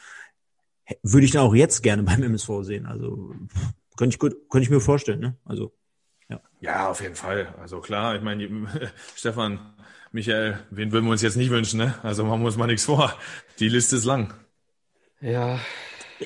würde 1.03 1.25
ich 1.25 1.31
dann 1.31 1.41
auch 1.41 1.55
jetzt 1.55 1.81
gerne 1.81 2.03
beim 2.03 2.23
MSV 2.23 2.49
sehen. 2.61 2.85
Also 2.85 3.33
könnte 3.97 4.13
ich 4.13 4.19
gut, 4.19 4.35
könnte 4.49 4.63
ich 4.63 4.69
mir 4.69 4.81
vorstellen. 4.81 5.19
Ne? 5.19 5.37
Also 5.45 5.73
ja. 6.29 6.41
Ja, 6.59 6.89
auf 6.89 7.01
jeden 7.01 7.15
Fall. 7.15 7.53
Also 7.59 7.79
klar, 7.79 8.15
ich 8.15 8.21
meine, 8.21 8.47
Stefan, 9.15 9.59
Michael, 10.11 10.59
wen 10.69 10.91
würden 10.91 11.05
wir 11.05 11.11
uns 11.11 11.21
jetzt 11.21 11.37
nicht 11.37 11.49
wünschen? 11.49 11.77
Ne? 11.77 11.95
Also 12.03 12.23
machen 12.23 12.41
wir 12.41 12.47
uns 12.47 12.57
mal 12.57 12.67
nichts 12.67 12.85
vor. 12.85 13.13
Die 13.59 13.69
Liste 13.69 13.95
ist 13.97 14.05
lang. 14.05 14.33
Ja. 15.21 15.59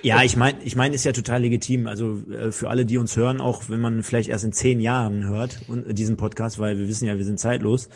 Ja, 0.04 0.22
ich 0.22 0.38
meine, 0.38 0.62
ich 0.64 0.76
meine, 0.76 0.94
ist 0.94 1.04
ja 1.04 1.14
total 1.14 1.42
legitim. 1.42 1.88
Also 1.88 2.24
äh, 2.30 2.52
für 2.52 2.70
alle, 2.70 2.86
die 2.86 2.98
uns 2.98 3.18
hören, 3.18 3.42
auch 3.42 3.70
wenn 3.70 3.82
man 3.82 4.04
vielleicht 4.04 4.30
erst 4.30 4.46
in 4.46 4.54
zehn 4.54 4.80
Jahren 4.80 5.28
hört 5.28 5.62
und 5.68 5.88
äh, 5.88 5.94
diesen 5.94 6.16
Podcast, 6.16 6.60
weil 6.60 6.78
wir 6.78 6.88
wissen 6.88 7.08
ja, 7.08 7.18
wir 7.18 7.26
sind 7.26 7.40
zeitlos, 7.40 7.90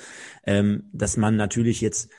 ähm, 0.46 0.90
dass 0.92 1.18
man 1.18 1.36
natürlich 1.36 1.82
jetzt 1.82 2.10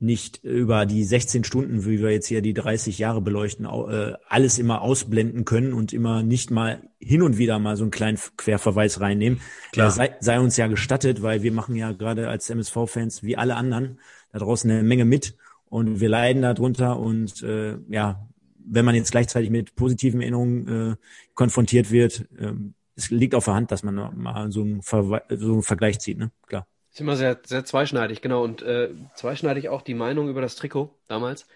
nicht 0.00 0.42
über 0.42 0.86
die 0.86 1.04
16 1.04 1.44
Stunden, 1.44 1.84
wie 1.84 2.00
wir 2.00 2.10
jetzt 2.10 2.26
hier 2.26 2.40
die 2.40 2.54
30 2.54 2.98
Jahre 2.98 3.20
beleuchten, 3.20 3.66
äh, 3.66 4.14
alles 4.26 4.58
immer 4.58 4.80
ausblenden 4.80 5.44
können 5.44 5.74
und 5.74 5.92
immer 5.92 6.22
nicht 6.22 6.50
mal 6.50 6.82
hin 6.98 7.22
und 7.22 7.36
wieder 7.36 7.58
mal 7.58 7.76
so 7.76 7.84
einen 7.84 7.90
kleinen 7.90 8.18
Querverweis 8.36 9.00
reinnehmen. 9.00 9.40
Klar. 9.72 9.90
Sei, 9.90 10.16
sei 10.20 10.40
uns 10.40 10.56
ja 10.56 10.68
gestattet, 10.68 11.22
weil 11.22 11.42
wir 11.42 11.52
machen 11.52 11.76
ja 11.76 11.92
gerade 11.92 12.28
als 12.28 12.48
MSV-Fans 12.48 13.22
wie 13.22 13.36
alle 13.36 13.56
anderen 13.56 13.98
da 14.32 14.38
draußen 14.38 14.70
eine 14.70 14.82
Menge 14.82 15.04
mit 15.04 15.36
und 15.66 16.00
wir 16.00 16.08
leiden 16.08 16.42
darunter 16.42 16.98
und 16.98 17.42
äh, 17.42 17.76
ja, 17.88 18.26
wenn 18.58 18.84
man 18.84 18.94
jetzt 18.94 19.10
gleichzeitig 19.10 19.50
mit 19.50 19.74
positiven 19.74 20.20
Erinnerungen 20.20 20.92
äh, 20.92 20.96
konfrontiert 21.34 21.90
wird, 21.90 22.26
äh, 22.38 22.52
es 22.96 23.10
liegt 23.10 23.34
auf 23.34 23.44
der 23.44 23.54
Hand, 23.54 23.70
dass 23.70 23.82
man 23.82 23.94
mal 23.94 24.50
so 24.52 24.62
einen, 24.62 24.82
Ver 24.82 25.22
so 25.30 25.52
einen 25.52 25.62
Vergleich 25.62 25.98
zieht, 26.00 26.18
ne? 26.18 26.30
Klar. 26.46 26.66
Ist 26.92 27.00
immer 27.00 27.16
sehr, 27.16 27.38
sehr 27.44 27.64
zweischneidig, 27.64 28.20
genau. 28.20 28.42
Und 28.42 28.62
äh, 28.62 28.90
zweischneidig 29.14 29.68
auch 29.68 29.82
die 29.82 29.94
Meinung 29.94 30.28
über 30.28 30.40
das 30.40 30.56
Trikot 30.56 30.94
damals. 31.06 31.46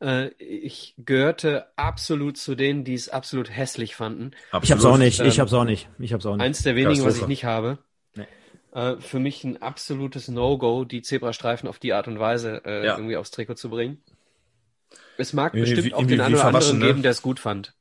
Äh, 0.00 0.28
ich 0.38 0.94
gehörte 0.98 1.66
absolut 1.76 2.38
zu 2.38 2.54
denen, 2.54 2.84
die 2.84 2.94
es 2.94 3.08
absolut 3.08 3.54
hässlich 3.54 3.94
fanden. 3.94 4.32
Absolut. 4.50 4.64
Ich 4.64 4.72
hab's 4.72 4.84
auch 4.84 4.98
nicht, 4.98 5.20
ich 5.20 5.36
ähm, 5.36 5.40
hab's 5.42 5.52
auch 5.52 5.64
nicht. 5.64 5.88
Ich 5.98 6.12
hab's 6.12 6.24
auch 6.24 6.36
nicht. 6.36 6.44
Eins 6.44 6.62
der 6.62 6.76
wenigen, 6.76 7.04
was 7.04 7.18
ich 7.18 7.26
nicht 7.26 7.44
habe. 7.44 7.78
Nee. 8.14 8.26
Äh, 8.72 8.96
für 9.00 9.18
mich 9.18 9.44
ein 9.44 9.60
absolutes 9.60 10.28
No-Go, 10.28 10.84
die 10.84 11.02
Zebrastreifen 11.02 11.68
auf 11.68 11.78
die 11.78 11.92
Art 11.92 12.08
und 12.08 12.18
Weise 12.18 12.62
äh, 12.64 12.86
ja. 12.86 12.96
irgendwie 12.96 13.16
aufs 13.16 13.30
Trikot 13.30 13.54
zu 13.54 13.68
bringen. 13.68 14.02
Es 15.18 15.34
mag 15.34 15.52
wie, 15.52 15.60
bestimmt 15.60 15.92
auch 15.92 16.06
den 16.06 16.20
einen 16.22 16.34
oder 16.34 16.46
anderen 16.46 16.78
ne? 16.78 16.86
geben, 16.86 17.02
der 17.02 17.10
es 17.10 17.20
gut 17.20 17.38
fand. 17.38 17.74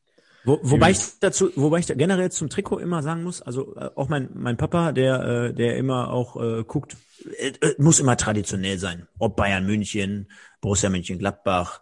Wo, 0.46 0.60
wobei 0.62 0.92
ich 0.92 1.00
dazu, 1.20 1.52
wobei 1.56 1.80
ich 1.80 1.88
generell 1.88 2.32
zum 2.32 2.50
Trikot 2.50 2.80
immer 2.80 3.04
sagen 3.04 3.24
muss, 3.24 3.42
also 3.42 3.76
äh, 3.76 3.90
auch 3.96 4.08
mein 4.08 4.30
mein 4.34 4.58
Papa, 4.58 4.94
der 4.94 5.22
äh, 5.24 5.54
der 5.54 5.78
immer 5.78 6.12
auch 6.12 6.42
äh, 6.42 6.64
guckt, 6.64 6.96
äh, 7.38 7.52
äh 7.60 7.76
muss 7.78 8.00
immer 8.00 8.16
traditionell 8.16 8.80
sein, 8.80 9.08
ob 9.18 9.36
Bayern 9.36 9.66
München, 9.66 10.30
Borussia 10.62 10.90
Mönchengladbach, 10.90 11.82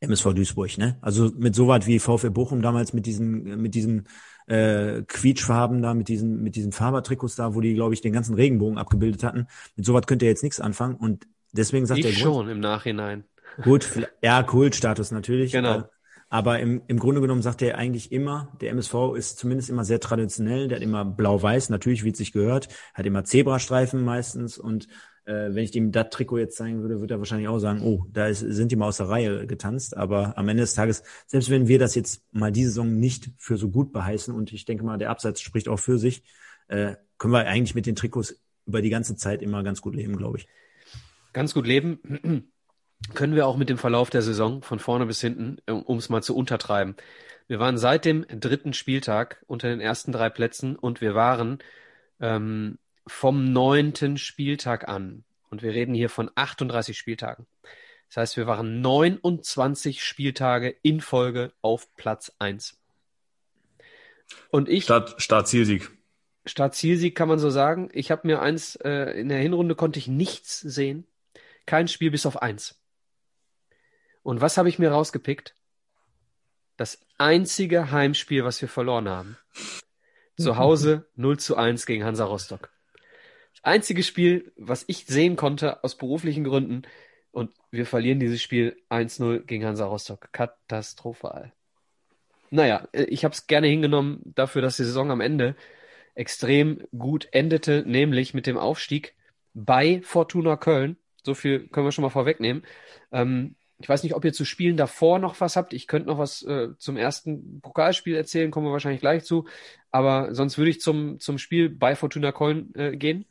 MSV 0.00 0.32
Duisburg, 0.32 0.78
ne? 0.78 0.96
Also 1.02 1.30
mit 1.36 1.54
so 1.54 1.68
was 1.68 1.86
wie 1.86 1.98
VfL 1.98 2.30
Bochum 2.30 2.62
damals 2.62 2.92
mit 2.92 3.04
diesen 3.04 3.60
mit 3.60 3.74
diesen 3.74 4.08
äh, 4.46 5.02
Quietschfarben 5.02 5.82
da, 5.82 5.92
mit 5.92 6.08
diesen 6.08 6.42
mit 6.42 6.56
diesen 6.56 6.72
Fabertrikots 6.72 7.36
da, 7.36 7.54
wo 7.54 7.60
die 7.60 7.74
glaube 7.74 7.92
ich 7.92 8.00
den 8.00 8.14
ganzen 8.14 8.34
Regenbogen 8.34 8.78
abgebildet 8.78 9.22
hatten. 9.22 9.48
Mit 9.76 9.84
so 9.84 9.92
was 9.92 10.06
könnte 10.06 10.24
er 10.24 10.30
jetzt 10.30 10.42
nichts 10.42 10.60
anfangen 10.60 10.96
und 10.96 11.26
deswegen 11.52 11.84
sagt 11.84 12.00
ich 12.00 12.06
er 12.06 12.12
schon 12.12 12.48
im 12.48 12.60
Nachhinein. 12.60 13.24
Gut, 13.62 13.88
ja, 14.22 14.42
Kultstatus 14.42 15.10
natürlich. 15.10 15.52
Genau. 15.52 15.84
Aber 16.30 16.60
im, 16.60 16.82
im 16.88 16.98
Grunde 16.98 17.20
genommen 17.20 17.42
sagt 17.42 17.62
er 17.62 17.78
eigentlich 17.78 18.12
immer, 18.12 18.56
der 18.60 18.70
MSV 18.70 19.14
ist 19.16 19.38
zumindest 19.38 19.70
immer 19.70 19.84
sehr 19.84 20.00
traditionell, 20.00 20.68
der 20.68 20.76
hat 20.76 20.82
immer 20.82 21.04
blau-weiß, 21.04 21.70
natürlich 21.70 22.04
wie 22.04 22.10
es 22.10 22.18
sich 22.18 22.32
gehört, 22.32 22.68
hat 22.92 23.06
immer 23.06 23.24
Zebrastreifen 23.24 24.04
meistens 24.04 24.58
und 24.58 24.88
äh, 25.24 25.54
wenn 25.54 25.64
ich 25.64 25.70
dem 25.70 25.92
das 25.92 26.08
Trikot 26.10 26.38
jetzt 26.38 26.56
zeigen 26.56 26.82
würde, 26.82 27.00
würde 27.00 27.14
er 27.14 27.18
wahrscheinlich 27.18 27.48
auch 27.48 27.58
sagen, 27.58 27.82
oh, 27.82 28.06
da 28.10 28.26
ist, 28.26 28.40
sind 28.40 28.72
die 28.72 28.76
mal 28.76 28.88
aus 28.88 28.96
der 28.96 29.08
Reihe 29.08 29.46
getanzt. 29.46 29.96
Aber 29.96 30.36
am 30.38 30.48
Ende 30.48 30.62
des 30.62 30.74
Tages, 30.74 31.02
selbst 31.26 31.50
wenn 31.50 31.68
wir 31.68 31.78
das 31.78 31.94
jetzt 31.94 32.22
mal 32.32 32.50
diese 32.50 32.70
Saison 32.70 32.98
nicht 32.98 33.30
für 33.36 33.58
so 33.58 33.70
gut 33.70 33.92
beheißen 33.92 34.34
und 34.34 34.52
ich 34.52 34.64
denke 34.64 34.84
mal, 34.84 34.96
der 34.96 35.10
Absatz 35.10 35.40
spricht 35.40 35.68
auch 35.68 35.78
für 35.78 35.98
sich, 35.98 36.22
äh, 36.68 36.94
können 37.18 37.34
wir 37.34 37.46
eigentlich 37.46 37.74
mit 37.74 37.84
den 37.86 37.94
Trikots 37.94 38.40
über 38.66 38.80
die 38.80 38.90
ganze 38.90 39.16
Zeit 39.16 39.42
immer 39.42 39.62
ganz 39.62 39.82
gut 39.82 39.94
leben, 39.94 40.16
glaube 40.16 40.38
ich. 40.38 40.48
Ganz 41.32 41.52
gut 41.52 41.66
leben 41.66 42.50
können 43.14 43.34
wir 43.34 43.46
auch 43.46 43.56
mit 43.56 43.68
dem 43.68 43.78
Verlauf 43.78 44.10
der 44.10 44.22
Saison 44.22 44.62
von 44.62 44.78
vorne 44.78 45.06
bis 45.06 45.20
hinten, 45.20 45.58
um 45.66 45.98
es 45.98 46.08
mal 46.08 46.22
zu 46.22 46.36
untertreiben. 46.36 46.96
Wir 47.46 47.58
waren 47.58 47.78
seit 47.78 48.04
dem 48.04 48.26
dritten 48.28 48.74
Spieltag 48.74 49.42
unter 49.46 49.68
den 49.68 49.80
ersten 49.80 50.12
drei 50.12 50.28
Plätzen 50.28 50.76
und 50.76 51.00
wir 51.00 51.14
waren 51.14 51.58
ähm, 52.20 52.78
vom 53.06 53.52
neunten 53.52 54.18
Spieltag 54.18 54.88
an, 54.88 55.24
und 55.50 55.62
wir 55.62 55.72
reden 55.72 55.94
hier 55.94 56.10
von 56.10 56.30
38 56.34 56.96
Spieltagen. 56.96 57.46
Das 58.08 58.16
heißt, 58.16 58.36
wir 58.36 58.46
waren 58.46 58.80
29 58.80 60.02
Spieltage 60.02 60.74
in 60.82 61.00
Folge 61.00 61.52
auf 61.60 61.94
Platz 61.96 62.32
1. 62.38 62.78
Und 64.50 64.68
ich. 64.68 64.84
Start, 64.84 65.20
Start-Zielsieg. 65.20 65.90
Start-Zielsieg 66.46 67.14
kann 67.14 67.28
man 67.28 67.38
so 67.38 67.50
sagen. 67.50 67.90
Ich 67.92 68.10
habe 68.10 68.26
mir 68.26 68.40
eins, 68.40 68.76
äh, 68.76 69.18
in 69.18 69.28
der 69.28 69.38
Hinrunde 69.38 69.74
konnte 69.74 69.98
ich 69.98 70.08
nichts 70.08 70.60
sehen. 70.60 71.06
Kein 71.66 71.88
Spiel 71.88 72.10
bis 72.10 72.24
auf 72.24 72.40
eins. 72.40 72.80
Und 74.28 74.42
was 74.42 74.58
habe 74.58 74.68
ich 74.68 74.78
mir 74.78 74.90
rausgepickt? 74.90 75.54
Das 76.76 77.00
einzige 77.16 77.92
Heimspiel, 77.92 78.44
was 78.44 78.60
wir 78.60 78.68
verloren 78.68 79.08
haben. 79.08 79.38
Zu 80.36 80.58
Hause 80.58 81.08
0 81.16 81.38
zu 81.38 81.56
1 81.56 81.86
gegen 81.86 82.04
Hansa 82.04 82.26
Rostock. 82.26 82.68
Das 83.54 83.64
einzige 83.64 84.02
Spiel, 84.02 84.52
was 84.58 84.84
ich 84.86 85.06
sehen 85.06 85.36
konnte 85.36 85.82
aus 85.82 85.96
beruflichen 85.96 86.44
Gründen, 86.44 86.82
Und 87.30 87.52
wir 87.70 87.86
verlieren 87.86 88.20
dieses 88.20 88.42
Spiel 88.42 88.76
1-0 88.90 89.46
gegen 89.46 89.64
Hansa 89.64 89.86
Rostock. 89.86 90.30
Katastrophal. 90.30 91.54
Naja, 92.50 92.86
ich 92.92 93.24
habe 93.24 93.32
es 93.32 93.46
gerne 93.46 93.68
hingenommen 93.68 94.20
dafür, 94.34 94.60
dass 94.60 94.76
die 94.76 94.84
Saison 94.84 95.10
am 95.10 95.22
Ende 95.22 95.56
extrem 96.14 96.86
gut 96.98 97.28
endete, 97.32 97.82
nämlich 97.86 98.34
mit 98.34 98.46
dem 98.46 98.58
Aufstieg 98.58 99.16
bei 99.54 100.02
Fortuna 100.02 100.58
Köln. 100.58 100.98
So 101.22 101.32
viel 101.32 101.68
können 101.68 101.86
wir 101.86 101.92
schon 101.92 102.02
mal 102.02 102.10
vorwegnehmen. 102.10 102.62
Ähm, 103.10 103.54
ich 103.80 103.88
weiß 103.88 104.02
nicht, 104.02 104.14
ob 104.14 104.24
ihr 104.24 104.32
zu 104.32 104.44
Spielen 104.44 104.76
davor 104.76 105.18
noch 105.18 105.40
was 105.40 105.56
habt. 105.56 105.72
Ich 105.72 105.86
könnte 105.86 106.08
noch 106.08 106.18
was 106.18 106.42
äh, 106.42 106.68
zum 106.78 106.96
ersten 106.96 107.60
Pokalspiel 107.60 108.16
erzählen, 108.16 108.50
kommen 108.50 108.66
wir 108.66 108.72
wahrscheinlich 108.72 109.00
gleich 109.00 109.24
zu. 109.24 109.46
Aber 109.90 110.34
sonst 110.34 110.58
würde 110.58 110.70
ich 110.70 110.80
zum, 110.80 111.20
zum 111.20 111.38
Spiel 111.38 111.70
bei 111.70 111.94
Fortuna 111.94 112.32
Köln 112.32 112.74
äh, 112.74 112.96
gehen. 112.96 113.24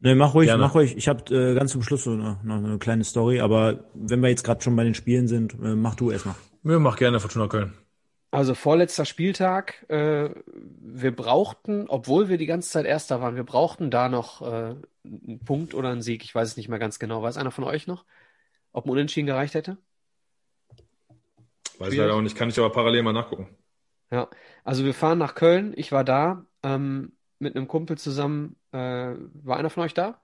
Nee, 0.00 0.14
mach 0.14 0.34
ruhig, 0.34 0.48
Gerne. 0.48 0.62
mach 0.62 0.74
ruhig. 0.74 0.96
Ich 0.96 1.08
habe 1.08 1.34
äh, 1.34 1.54
ganz 1.54 1.72
zum 1.72 1.82
Schluss 1.82 2.06
noch, 2.06 2.42
noch 2.42 2.56
eine 2.56 2.78
kleine 2.78 3.04
Story, 3.04 3.40
aber 3.40 3.84
wenn 3.92 4.20
wir 4.20 4.30
jetzt 4.30 4.44
gerade 4.44 4.62
schon 4.62 4.74
bei 4.74 4.84
den 4.84 4.94
Spielen 4.94 5.28
sind, 5.28 5.52
äh, 5.54 5.74
mach 5.74 5.94
du 5.94 6.10
erstmal. 6.10 6.36
Ja, 6.64 6.78
mach 6.78 6.96
gerne 6.96 7.20
Fortuna 7.20 7.46
Köln. 7.46 7.74
Also 8.32 8.54
vorletzter 8.54 9.04
Spieltag, 9.04 9.84
äh, 9.88 10.30
wir 10.54 11.14
brauchten, 11.14 11.86
obwohl 11.88 12.28
wir 12.28 12.38
die 12.38 12.46
ganze 12.46 12.70
Zeit 12.70 12.86
Erster 12.86 13.20
waren, 13.20 13.34
wir 13.34 13.44
brauchten 13.44 13.90
da 13.90 14.08
noch 14.08 14.40
äh, 14.40 14.74
einen 15.04 15.40
Punkt 15.44 15.74
oder 15.74 15.90
einen 15.90 16.02
Sieg. 16.02 16.24
Ich 16.24 16.34
weiß 16.34 16.48
es 16.48 16.56
nicht 16.56 16.68
mehr 16.68 16.78
ganz 16.78 16.98
genau. 16.98 17.22
Weiß 17.22 17.36
einer 17.36 17.50
von 17.50 17.64
euch 17.64 17.86
noch, 17.86 18.04
ob 18.72 18.86
ein 18.86 18.90
Unentschieden 18.90 19.26
gereicht 19.26 19.54
hätte? 19.54 19.78
Weiß 21.78 21.94
leider 21.94 22.14
auch 22.14 22.20
nicht, 22.20 22.36
kann 22.36 22.48
ich 22.48 22.58
aber 22.58 22.70
parallel 22.70 23.02
mal 23.02 23.12
nachgucken. 23.12 23.48
Ja, 24.10 24.28
also 24.64 24.84
wir 24.84 24.92
fahren 24.92 25.18
nach 25.18 25.34
Köln. 25.34 25.72
Ich 25.76 25.92
war 25.92 26.04
da 26.04 26.44
ähm, 26.62 27.12
mit 27.38 27.56
einem 27.56 27.68
Kumpel 27.68 27.96
zusammen. 27.96 28.56
Äh, 28.72 28.78
war 28.78 29.56
einer 29.56 29.70
von 29.70 29.84
euch 29.84 29.94
da? 29.94 30.20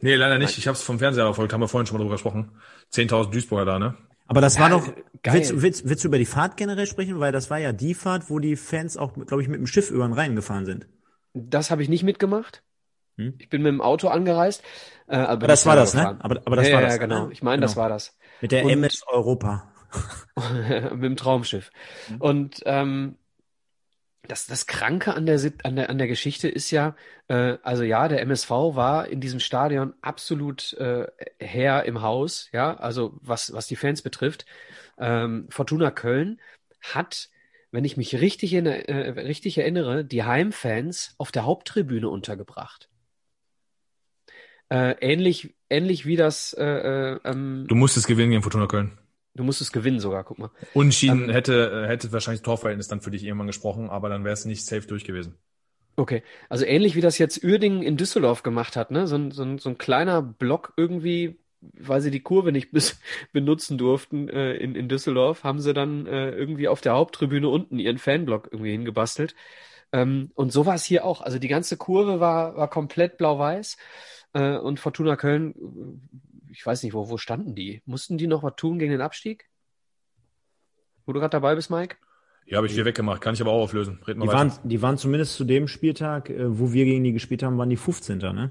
Nee, 0.00 0.16
leider 0.16 0.38
nicht. 0.38 0.50
Nein. 0.50 0.58
Ich 0.58 0.66
habe 0.66 0.76
es 0.76 0.82
vom 0.82 0.98
Fernseher 0.98 1.24
verfolgt, 1.24 1.52
haben 1.52 1.60
wir 1.60 1.68
vorhin 1.68 1.86
schon 1.86 1.96
mal 1.96 2.02
drüber 2.02 2.14
gesprochen. 2.14 2.52
10.000 2.92 3.30
Duisburger 3.30 3.64
da, 3.64 3.78
ne? 3.78 3.96
Aber 4.26 4.40
das 4.40 4.58
war 4.58 4.70
doch, 4.70 4.86
willst, 5.24 5.60
willst, 5.60 5.88
willst 5.88 6.04
du 6.04 6.08
über 6.08 6.18
die 6.18 6.26
Fahrt 6.26 6.56
generell 6.56 6.86
sprechen? 6.86 7.20
Weil 7.20 7.32
das 7.32 7.50
war 7.50 7.58
ja 7.58 7.72
die 7.72 7.94
Fahrt, 7.94 8.30
wo 8.30 8.38
die 8.38 8.56
Fans 8.56 8.96
auch, 8.96 9.14
glaube 9.14 9.42
ich, 9.42 9.48
mit 9.48 9.60
dem 9.60 9.66
Schiff 9.66 9.90
über 9.90 10.06
den 10.06 10.14
Rhein 10.14 10.36
gefahren 10.36 10.64
sind. 10.64 10.86
Das 11.34 11.70
habe 11.70 11.82
ich 11.82 11.88
nicht 11.88 12.02
mitgemacht. 12.02 12.62
Hm? 13.16 13.34
Ich 13.38 13.48
bin 13.48 13.62
mit 13.62 13.72
dem 13.72 13.80
Auto 13.80 14.08
angereist. 14.08 14.62
Äh, 15.06 15.16
aber, 15.16 15.46
das 15.46 15.66
war 15.66 15.76
das, 15.76 15.94
ne? 15.94 16.18
Aber, 16.20 16.40
aber 16.44 16.56
das 16.56 16.68
ja, 16.68 16.74
war 16.74 16.82
das. 16.82 16.94
Ja, 16.94 16.98
genau. 16.98 17.26
Ne? 17.26 17.32
Ich 17.32 17.42
meine, 17.42 17.56
genau. 17.56 17.66
das 17.66 17.76
war 17.76 17.88
das. 17.88 18.16
Mit 18.40 18.52
der 18.52 18.64
Und, 18.64 18.70
MS 18.70 19.02
Europa. 19.06 19.68
mit 20.92 21.04
dem 21.04 21.16
Traumschiff. 21.16 21.70
Mhm. 22.08 22.16
Und 22.20 22.62
ähm, 22.64 23.16
das, 24.28 24.46
das 24.46 24.66
Kranke 24.66 25.14
an 25.14 25.26
der, 25.26 25.40
an 25.64 25.76
der, 25.76 25.90
an 25.90 25.98
der 25.98 26.06
Geschichte 26.06 26.48
ist 26.48 26.70
ja, 26.70 26.94
äh, 27.28 27.58
also 27.62 27.82
ja, 27.82 28.08
der 28.08 28.20
MSV 28.22 28.50
war 28.50 29.08
in 29.08 29.20
diesem 29.20 29.40
Stadion 29.40 29.94
absolut 30.00 30.72
äh, 30.74 31.06
Herr 31.38 31.84
im 31.84 32.02
Haus, 32.02 32.48
ja, 32.52 32.74
also 32.76 33.18
was, 33.20 33.52
was 33.52 33.66
die 33.66 33.76
Fans 33.76 34.02
betrifft. 34.02 34.46
Ähm, 34.98 35.46
Fortuna 35.50 35.90
Köln 35.90 36.40
hat, 36.80 37.30
wenn 37.72 37.84
ich 37.84 37.96
mich 37.96 38.20
richtig, 38.20 38.54
in, 38.54 38.66
äh, 38.66 39.20
richtig 39.20 39.58
erinnere, 39.58 40.04
die 40.04 40.22
Heimfans 40.22 41.14
auf 41.18 41.32
der 41.32 41.44
Haupttribüne 41.44 42.08
untergebracht. 42.08 42.88
Äh, 44.72 44.96
ähnlich, 45.02 45.54
ähnlich 45.68 46.06
wie 46.06 46.16
das. 46.16 46.54
Äh, 46.54 46.64
äh, 46.64 47.20
ähm, 47.24 47.66
du 47.68 47.74
musstest 47.74 48.06
gewinnen 48.06 48.30
gegen 48.30 48.42
Fortuna 48.42 48.66
Köln. 48.66 48.96
Du 49.34 49.44
musstest 49.44 49.70
gewinnen 49.74 50.00
sogar, 50.00 50.24
guck 50.24 50.38
mal. 50.38 50.50
Unschieden 50.72 51.24
ähm, 51.24 51.30
hätte, 51.30 51.86
hätte 51.86 52.10
wahrscheinlich 52.10 52.40
Torverhältnis 52.40 52.88
dann 52.88 53.02
für 53.02 53.10
dich 53.10 53.22
irgendwann 53.22 53.48
gesprochen, 53.48 53.90
aber 53.90 54.08
dann 54.08 54.24
wäre 54.24 54.32
es 54.32 54.46
nicht 54.46 54.64
safe 54.64 54.86
durch 54.86 55.04
gewesen. 55.04 55.34
Okay, 55.96 56.22
also 56.48 56.64
ähnlich 56.64 56.96
wie 56.96 57.02
das 57.02 57.18
jetzt 57.18 57.44
Uerdingen 57.44 57.82
in 57.82 57.98
Düsseldorf 57.98 58.42
gemacht 58.42 58.76
hat, 58.76 58.90
ne? 58.90 59.06
So 59.06 59.16
ein, 59.16 59.30
so 59.30 59.42
ein, 59.42 59.58
so 59.58 59.68
ein 59.68 59.76
kleiner 59.76 60.22
Block 60.22 60.72
irgendwie, 60.78 61.38
weil 61.60 62.00
sie 62.00 62.10
die 62.10 62.22
Kurve 62.22 62.50
nicht 62.50 62.72
bis, 62.72 62.98
benutzen 63.32 63.76
durften 63.76 64.30
äh, 64.30 64.54
in, 64.54 64.74
in 64.74 64.88
Düsseldorf, 64.88 65.44
haben 65.44 65.60
sie 65.60 65.74
dann 65.74 66.06
äh, 66.06 66.30
irgendwie 66.30 66.68
auf 66.68 66.80
der 66.80 66.94
Haupttribüne 66.94 67.48
unten 67.48 67.78
ihren 67.78 67.98
Fanblock 67.98 68.48
irgendwie 68.50 68.72
hingebastelt. 68.72 69.34
Ähm, 69.92 70.30
und 70.34 70.50
so 70.50 70.64
war 70.64 70.76
es 70.76 70.84
hier 70.84 71.04
auch. 71.04 71.20
Also 71.20 71.38
die 71.38 71.48
ganze 71.48 71.76
Kurve 71.76 72.20
war, 72.20 72.56
war 72.56 72.70
komplett 72.70 73.18
blau-weiß. 73.18 73.76
Äh, 74.32 74.56
und 74.56 74.80
Fortuna 74.80 75.16
Köln 75.16 76.00
ich 76.52 76.64
weiß 76.64 76.82
nicht, 76.82 76.94
wo, 76.94 77.08
wo 77.08 77.16
standen 77.16 77.54
die? 77.54 77.82
Mussten 77.86 78.18
die 78.18 78.26
noch 78.26 78.42
was 78.42 78.54
tun 78.56 78.78
gegen 78.78 78.92
den 78.92 79.00
Abstieg? 79.00 79.48
Wo 81.06 81.12
du 81.12 81.20
gerade 81.20 81.30
dabei 81.30 81.54
bist, 81.54 81.70
Mike? 81.70 81.96
Ja, 82.46 82.58
habe 82.58 82.66
ich 82.66 82.74
viel 82.74 82.84
weggemacht. 82.84 83.20
Kann 83.20 83.34
ich 83.34 83.40
aber 83.40 83.52
auch 83.52 83.62
auflösen. 83.62 84.00
Reden 84.06 84.20
wir 84.20 84.28
die, 84.28 84.32
waren, 84.32 84.52
die 84.62 84.82
waren 84.82 84.98
zumindest 84.98 85.34
zu 85.34 85.44
dem 85.44 85.68
Spieltag, 85.68 86.28
äh, 86.30 86.58
wo 86.58 86.72
wir 86.72 86.84
gegen 86.84 87.02
die 87.02 87.12
gespielt 87.12 87.42
haben, 87.42 87.56
waren 87.58 87.70
die 87.70 87.76
15. 87.76 88.18
Ne? 88.18 88.50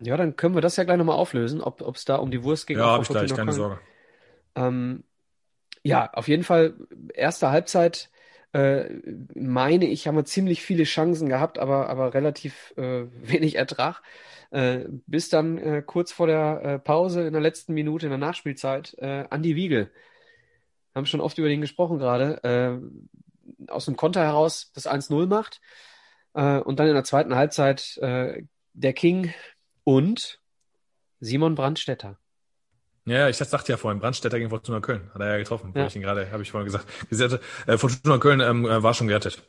Ja, 0.00 0.16
dann 0.16 0.36
können 0.36 0.54
wir 0.54 0.62
das 0.62 0.76
ja 0.76 0.84
gleich 0.84 0.98
nochmal 0.98 1.16
auflösen, 1.16 1.60
ob 1.60 1.96
es 1.96 2.04
da 2.04 2.16
um 2.16 2.30
die 2.30 2.42
Wurst 2.42 2.66
ging. 2.66 2.78
Ja, 2.78 2.86
habe 2.86 3.02
ich 3.02 3.08
gleich, 3.08 3.34
keine 3.34 3.52
Sorge. 3.52 3.80
Ähm, 4.54 5.04
ja, 5.82 6.12
auf 6.12 6.28
jeden 6.28 6.44
Fall, 6.44 6.74
erste 7.14 7.50
Halbzeit, 7.50 8.10
äh, 8.14 8.15
meine 9.34 9.86
ich, 9.86 10.06
haben 10.06 10.16
wir 10.16 10.24
ziemlich 10.24 10.62
viele 10.62 10.84
Chancen 10.84 11.28
gehabt, 11.28 11.58
aber, 11.58 11.88
aber 11.88 12.14
relativ 12.14 12.72
äh, 12.76 13.04
wenig 13.22 13.56
Ertrag. 13.56 14.02
Äh, 14.50 14.84
bis 15.06 15.28
dann 15.28 15.58
äh, 15.58 15.82
kurz 15.84 16.12
vor 16.12 16.26
der 16.26 16.62
äh, 16.62 16.78
Pause 16.78 17.26
in 17.26 17.32
der 17.32 17.42
letzten 17.42 17.74
Minute 17.74 18.06
in 18.06 18.10
der 18.10 18.18
Nachspielzeit 18.18 18.94
äh, 18.98 19.24
Andi 19.28 19.56
Wiegel. 19.56 19.90
Haben 20.94 21.06
schon 21.06 21.20
oft 21.20 21.36
über 21.38 21.48
den 21.48 21.60
gesprochen 21.60 21.98
gerade. 21.98 22.42
Äh, 22.44 23.70
aus 23.70 23.84
dem 23.84 23.96
Konter 23.96 24.22
heraus 24.22 24.70
das 24.74 24.88
1-0 24.88 25.26
macht. 25.26 25.60
Äh, 26.34 26.58
und 26.60 26.78
dann 26.78 26.88
in 26.88 26.94
der 26.94 27.04
zweiten 27.04 27.34
Halbzeit 27.34 27.96
äh, 27.98 28.42
der 28.72 28.92
King 28.92 29.34
und 29.84 30.40
Simon 31.20 31.54
Brandstetter. 31.54 32.18
Ja, 33.06 33.28
ich 33.28 33.36
sagte 33.36 33.72
ja 33.72 33.76
vorhin, 33.76 34.00
Brandstetter 34.00 34.38
gegen 34.38 34.50
Fortuna 34.50 34.80
Köln. 34.80 35.08
Hat 35.14 35.20
er 35.20 35.32
ja 35.32 35.38
getroffen, 35.38 35.72
ja. 35.76 35.86
ich 35.86 35.94
ihn 35.94 36.02
gerade, 36.02 36.30
habe 36.32 36.42
ich 36.42 36.50
vorhin 36.50 36.70
gesagt. 37.08 37.40
Äh, 37.66 37.78
Fortuna 37.78 38.18
Köln 38.18 38.40
ähm, 38.40 38.66
äh, 38.66 38.82
war 38.82 38.94
schon 38.94 39.06
gerettet. 39.06 39.42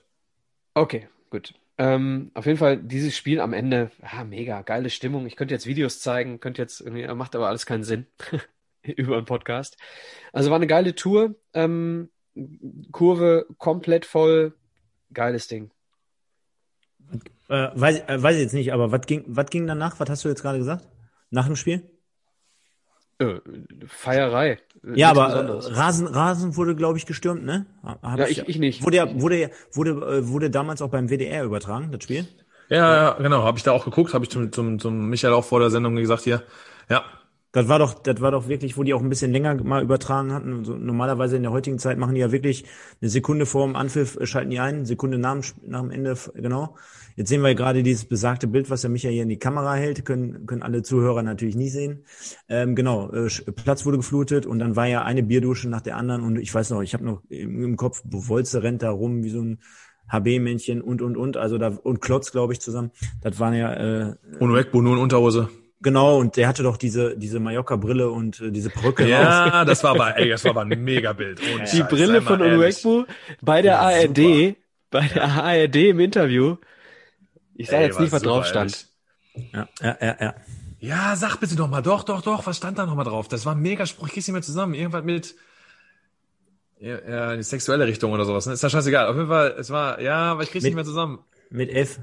Okay, 0.75 1.09
gut. 1.31 1.55
Ähm, 1.79 2.31
auf 2.35 2.45
jeden 2.45 2.59
Fall 2.59 2.77
dieses 2.77 3.17
Spiel 3.17 3.39
am 3.39 3.53
Ende, 3.53 3.91
ah, 4.01 4.23
mega, 4.23 4.61
geile 4.61 4.91
Stimmung. 4.91 5.25
Ich 5.25 5.35
könnte 5.35 5.55
jetzt 5.55 5.65
Videos 5.65 5.99
zeigen, 5.99 6.39
könnte 6.39 6.61
jetzt 6.61 6.81
irgendwie, 6.81 7.07
macht 7.15 7.35
aber 7.35 7.47
alles 7.47 7.65
keinen 7.65 7.83
Sinn 7.83 8.05
über 8.83 9.17
einen 9.17 9.25
Podcast. 9.25 9.77
Also 10.33 10.51
war 10.51 10.57
eine 10.57 10.67
geile 10.67 10.93
Tour, 10.93 11.33
ähm, 11.53 12.09
Kurve 12.91 13.47
komplett 13.57 14.05
voll, 14.05 14.53
geiles 15.11 15.47
Ding. 15.47 15.71
Äh, 17.49 17.69
weiß, 17.73 18.01
äh, 18.07 18.21
weiß 18.21 18.35
ich 18.35 18.41
jetzt 18.43 18.53
nicht, 18.53 18.71
aber 18.71 18.91
was 18.91 19.01
ging, 19.07 19.23
was 19.27 19.49
ging 19.49 19.65
danach? 19.65 19.99
Was 19.99 20.09
hast 20.09 20.25
du 20.25 20.29
jetzt 20.29 20.43
gerade 20.43 20.59
gesagt? 20.59 20.87
Nach 21.31 21.47
dem 21.47 21.55
Spiel? 21.55 21.89
Äh, 23.19 23.39
Feierei. 23.87 24.59
Ja, 24.95 25.09
aber 25.09 25.33
äh, 25.33 25.73
Rasen, 25.73 26.07
Rasen 26.07 26.55
wurde, 26.55 26.75
glaube 26.75 26.97
ich, 26.97 27.05
gestürmt, 27.05 27.43
ne? 27.43 27.65
Hab 27.83 28.19
ja, 28.19 28.27
ich, 28.27 28.47
ich 28.47 28.59
nicht. 28.59 28.83
Wurde, 28.83 28.97
ja, 28.97 29.21
wurde, 29.21 29.49
wurde, 29.73 29.89
äh, 29.91 30.27
wurde 30.27 30.49
damals 30.49 30.81
auch 30.81 30.89
beim 30.89 31.09
WDR 31.09 31.43
übertragen, 31.43 31.91
das 31.91 32.03
Spiel? 32.03 32.27
Ja, 32.69 32.95
ja, 32.95 33.13
genau. 33.13 33.43
Habe 33.43 33.57
ich 33.57 33.63
da 33.63 33.71
auch 33.71 33.85
geguckt, 33.85 34.13
habe 34.13 34.25
ich 34.25 34.29
zum, 34.29 34.51
zum, 34.51 34.77
zum 34.79 35.09
Michael 35.09 35.33
auch 35.33 35.45
vor 35.45 35.59
der 35.59 35.69
Sendung 35.69 35.95
gesagt 35.95 36.23
hier. 36.23 36.43
Ja, 36.89 37.05
das 37.51 37.67
war 37.67 37.79
doch, 37.79 37.93
das 37.93 38.21
war 38.21 38.31
doch 38.31 38.47
wirklich, 38.47 38.77
wo 38.77 38.83
die 38.83 38.93
auch 38.93 39.01
ein 39.01 39.09
bisschen 39.09 39.31
länger 39.31 39.55
mal 39.63 39.81
übertragen 39.81 40.33
hatten. 40.33 40.65
So, 40.65 40.75
normalerweise 40.75 41.37
in 41.37 41.43
der 41.43 41.51
heutigen 41.51 41.79
Zeit 41.79 41.97
machen 41.97 42.15
die 42.15 42.21
ja 42.21 42.31
wirklich 42.31 42.65
eine 43.01 43.09
Sekunde 43.09 43.45
vor 43.45 43.65
dem 43.65 43.75
Anpfiff 43.75 44.17
äh, 44.17 44.25
schalten 44.25 44.49
die 44.49 44.59
ein, 44.59 44.85
Sekunde 44.85 45.17
nach, 45.17 45.37
nach 45.65 45.81
dem 45.81 45.91
Ende, 45.91 46.15
genau. 46.35 46.75
Jetzt 47.15 47.29
sehen 47.29 47.41
wir 47.41 47.55
gerade 47.55 47.81
dieses 47.81 48.05
besagte 48.05 48.47
Bild, 48.47 48.69
was 48.69 48.81
der 48.81 48.91
Michael 48.91 49.13
hier 49.13 49.23
in 49.23 49.29
die 49.29 49.39
Kamera 49.39 49.73
hält, 49.73 50.05
können, 50.05 50.45
können 50.45 50.61
alle 50.61 50.83
Zuhörer 50.83 51.23
natürlich 51.23 51.55
nie 51.55 51.69
sehen. 51.69 52.03
Ähm, 52.47 52.75
genau, 52.75 53.11
äh, 53.11 53.29
Platz 53.53 53.85
wurde 53.85 53.97
geflutet 53.97 54.45
und 54.45 54.59
dann 54.59 54.75
war 54.75 54.85
ja 54.85 55.03
eine 55.03 55.23
Bierdusche 55.23 55.69
nach 55.69 55.81
der 55.81 55.97
anderen 55.97 56.23
und 56.23 56.37
ich 56.37 56.53
weiß 56.53 56.69
noch, 56.69 56.81
ich 56.81 56.93
habe 56.93 57.05
noch 57.05 57.23
im, 57.29 57.63
im 57.63 57.75
Kopf, 57.77 58.03
Wolze 58.05 58.61
rennt 58.61 58.83
da 58.83 58.91
rum 58.91 59.23
wie 59.23 59.29
so 59.29 59.41
ein 59.41 59.59
HB-Männchen 60.09 60.81
und 60.81 61.01
und 61.01 61.17
und, 61.17 61.37
also 61.37 61.57
da 61.57 61.69
und 61.69 62.01
Klotz, 62.01 62.31
glaube 62.31 62.53
ich, 62.53 62.61
zusammen. 62.61 62.91
Das 63.21 63.39
waren 63.39 63.53
ja 63.53 63.73
äh, 63.73 64.15
Und 64.39 64.53
Wegbo 64.53 64.81
nur 64.81 64.93
in 64.93 65.01
Unterhose. 65.01 65.49
Genau, 65.79 66.17
und 66.17 66.37
der 66.37 66.47
hatte 66.47 66.63
doch 66.63 66.77
diese, 66.77 67.15
diese 67.17 67.39
Mallorca-Brille 67.39 68.09
und 68.09 68.41
äh, 68.41 68.51
diese 68.51 68.69
Perücke. 68.69 69.07
Ja, 69.07 69.63
das 69.65 69.83
war 69.83 69.91
aber, 69.91 70.17
ey, 70.17 70.29
das 70.29 70.43
war 70.43 70.51
aber 70.51 70.61
ein 70.61 70.69
Mega-Bild. 70.69 71.39
Die 71.39 71.77
Scheiß, 71.77 71.87
Brille 71.87 72.21
von 72.21 72.41
Uruekbu 72.41 73.05
bei 73.41 73.61
der 73.61 73.73
ja, 73.73 73.81
ARD, 73.81 74.17
super. 74.17 74.55
bei 74.89 75.07
der 75.07 75.23
ARD 75.23 75.75
im 75.75 75.99
Interview. 75.99 76.57
Ich 77.53 77.69
sage 77.69 77.85
jetzt 77.85 77.99
nicht, 77.99 78.11
was 78.11 78.23
drauf 78.23 78.45
stand. 78.47 78.87
Ja, 79.53 79.67
ja, 79.81 79.97
ja, 80.01 80.17
ja. 80.19 80.35
Ja, 80.79 81.15
sag 81.15 81.37
bitte 81.37 81.55
doch 81.55 81.67
mal, 81.67 81.81
doch, 81.81 82.03
doch, 82.03 82.21
doch, 82.21 82.45
was 82.45 82.57
stand 82.57 82.77
da 82.77 82.85
nochmal 82.85 83.05
drauf? 83.05 83.27
Das 83.27 83.45
war 83.45 83.55
ein 83.55 83.61
Mega-Spruch, 83.61 84.07
ich 84.07 84.13
krieg's 84.13 84.27
nicht 84.27 84.33
mehr 84.33 84.43
zusammen. 84.43 84.73
Irgendwas 84.73 85.03
mit, 85.03 85.35
ja, 86.79 86.99
ja, 87.07 87.35
die 87.35 87.43
sexuelle 87.43 87.87
Richtung 87.87 88.11
oder 88.11 88.25
sowas. 88.25 88.45
Ne? 88.45 88.53
Ist 88.53 88.63
ja 88.63 88.69
scheißegal. 88.69 89.07
Auf 89.07 89.15
jeden 89.15 89.27
Fall, 89.27 89.55
es 89.57 89.69
war, 89.69 89.99
ja, 89.99 90.31
aber 90.31 90.43
ich 90.43 90.51
krieg's 90.51 90.63
mit, 90.63 90.71
nicht 90.71 90.75
mehr 90.75 90.85
zusammen. 90.85 91.19
Mit 91.49 91.71
F. 91.71 91.99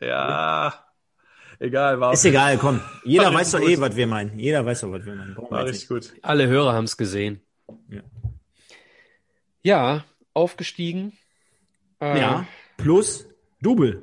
Ja. 0.00 0.74
Egal, 1.58 2.00
war 2.00 2.12
Ist 2.12 2.24
egal, 2.24 2.58
komm. 2.58 2.80
Jeder 3.04 3.32
weiß 3.32 3.52
doch 3.52 3.60
eh, 3.60 3.80
was 3.80 3.96
wir 3.96 4.06
meinen. 4.06 4.38
Jeder 4.38 4.64
weiß 4.64 4.82
doch, 4.82 4.92
was 4.92 5.04
wir 5.04 5.14
meinen. 5.14 5.36
war 5.36 5.64
richtig 5.64 5.88
gut. 5.88 6.12
Alle 6.22 6.46
Hörer 6.46 6.72
haben 6.72 6.84
es 6.84 6.96
gesehen. 6.96 7.40
Ja. 7.88 8.02
ja, 9.62 10.04
aufgestiegen. 10.32 11.16
Äh, 12.00 12.20
ja, 12.20 12.46
plus 12.76 13.26
Double. 13.60 14.02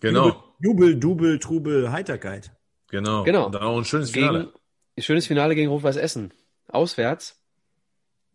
Genau. 0.00 0.54
Double, 0.60 0.96
Double, 0.96 1.38
Trubel, 1.38 1.90
Heiterkeit. 1.90 2.52
Genau. 2.88 3.24
Genau. 3.24 3.46
Und 3.46 3.54
dann 3.54 3.62
auch 3.62 3.78
ein 3.78 3.84
schönes 3.84 4.10
Finale. 4.10 4.52
schönes 4.98 5.26
Finale 5.26 5.54
gegen 5.54 5.70
Rot-Weiß 5.70 5.96
Essen. 5.96 6.32
Auswärts. 6.68 7.42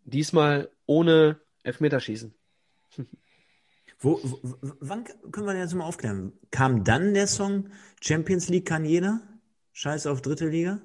Diesmal 0.03 0.69
ohne 0.85 1.39
Elfmeterschießen. 1.63 2.33
Wo, 3.99 4.19
wo, 4.23 4.39
wann 4.79 5.05
können 5.31 5.47
wir 5.47 5.53
das 5.55 5.73
mal 5.73 5.85
aufklären? 5.85 6.33
Kam 6.51 6.83
dann 6.83 7.13
der 7.13 7.27
Song 7.27 7.69
Champions 8.01 8.47
League 8.49 8.67
kann 8.67 8.85
jeder? 8.85 9.21
Scheiß 9.73 10.07
auf 10.07 10.21
dritte 10.21 10.47
Liga? 10.47 10.79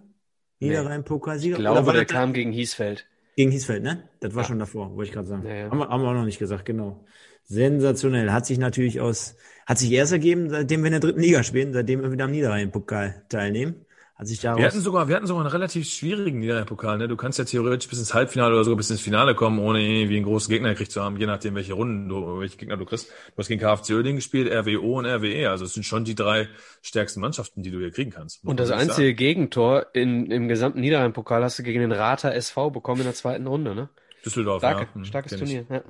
Niederrhein-Pokalsieger? 0.60 1.56
Ich 1.56 1.60
glaube, 1.60 1.78
Oder 1.78 1.86
war 1.86 1.92
der 1.94 2.04
das 2.04 2.12
kam 2.12 2.32
gegen 2.32 2.52
Hiesfeld. 2.52 3.06
gegen 3.36 3.50
Hiesfeld, 3.50 3.82
ne? 3.82 4.08
Das 4.20 4.34
war 4.34 4.42
Ja. 4.42 4.48
schon 4.48 4.58
davor, 4.58 4.94
wollte 4.96 5.08
ich 5.08 5.12
gerade 5.12 5.26
sagen. 5.28 5.46
Ja, 5.46 5.54
ja. 5.54 5.70
Haben, 5.70 5.78
wir, 5.78 5.88
haben 5.88 6.02
wir 6.02 6.08
auch 6.08 6.14
noch 6.14 6.24
nicht 6.24 6.38
gesagt, 6.38 6.64
genau. 6.64 7.04
Sensationell. 7.44 8.30
Hat 8.32 8.46
sich 8.46 8.58
natürlich 8.58 9.00
aus, 9.00 9.36
hat 9.66 9.78
sich 9.78 9.90
erst 9.90 10.12
ergeben, 10.12 10.48
seitdem 10.48 10.80
wir 10.82 10.86
in 10.86 10.92
der 10.92 11.00
dritten 11.00 11.20
Liga 11.20 11.42
spielen, 11.42 11.72
seitdem 11.72 12.02
wir 12.02 12.12
wieder 12.12 12.24
am 12.24 12.30
Niederrhein-Pokal 12.30 13.24
teilnehmen. 13.28 13.84
Sich 14.24 14.40
daraus. 14.40 14.58
Wir 14.58 14.66
hatten 14.66 14.80
sogar, 14.80 15.08
wir 15.08 15.16
hatten 15.16 15.26
sogar 15.26 15.44
einen 15.44 15.52
relativ 15.52 15.88
schwierigen 15.88 16.38
Niederrhein-Pokal. 16.38 16.98
Ne? 16.98 17.08
Du 17.08 17.16
kannst 17.16 17.38
ja 17.38 17.44
theoretisch 17.44 17.88
bis 17.88 17.98
ins 17.98 18.14
Halbfinale 18.14 18.54
oder 18.54 18.64
sogar 18.64 18.76
bis 18.76 18.90
ins 18.90 19.00
Finale 19.00 19.34
kommen, 19.34 19.58
ohne 19.58 19.80
irgendwie 19.80 20.16
einen 20.16 20.24
großen 20.24 20.50
Gegner 20.50 20.70
gekriegt 20.70 20.92
zu 20.92 21.02
haben, 21.02 21.16
je 21.16 21.26
nachdem, 21.26 21.54
welche 21.54 21.74
Runden 21.74 22.08
du, 22.08 22.40
welche 22.40 22.56
Gegner 22.56 22.76
du 22.76 22.84
kriegst. 22.84 23.08
Du 23.08 23.38
hast 23.38 23.48
gegen 23.48 23.60
KFC 23.60 23.90
Uerdingen 23.90 24.16
gespielt, 24.16 24.50
RWO 24.50 24.98
und 24.98 25.06
RWE. 25.06 25.50
Also 25.50 25.64
es 25.64 25.74
sind 25.74 25.84
schon 25.84 26.04
die 26.04 26.14
drei 26.14 26.48
stärksten 26.80 27.20
Mannschaften, 27.20 27.62
die 27.62 27.70
du 27.70 27.78
hier 27.78 27.90
kriegen 27.90 28.10
kannst. 28.10 28.44
Und 28.44 28.58
das 28.58 28.70
einzige 28.70 29.14
Gegentor 29.14 29.86
in, 29.92 30.30
im 30.30 30.48
gesamten 30.48 30.80
Niederrhein-Pokal 30.80 31.42
hast 31.44 31.58
du 31.58 31.62
gegen 31.62 31.80
den 31.80 31.92
Rater 31.92 32.34
SV 32.34 32.70
bekommen 32.70 33.00
in 33.00 33.06
der 33.06 33.14
zweiten 33.14 33.46
Runde, 33.46 33.74
ne? 33.74 33.82
sagen. 33.82 34.02
Düsseldorf, 34.24 34.60
Starke, 34.60 34.82
ja. 34.82 34.94
Hm, 34.94 35.04
starkes 35.04 35.32
ich. 35.32 35.38
Turnier. 35.38 35.66
Ja. 35.68 35.82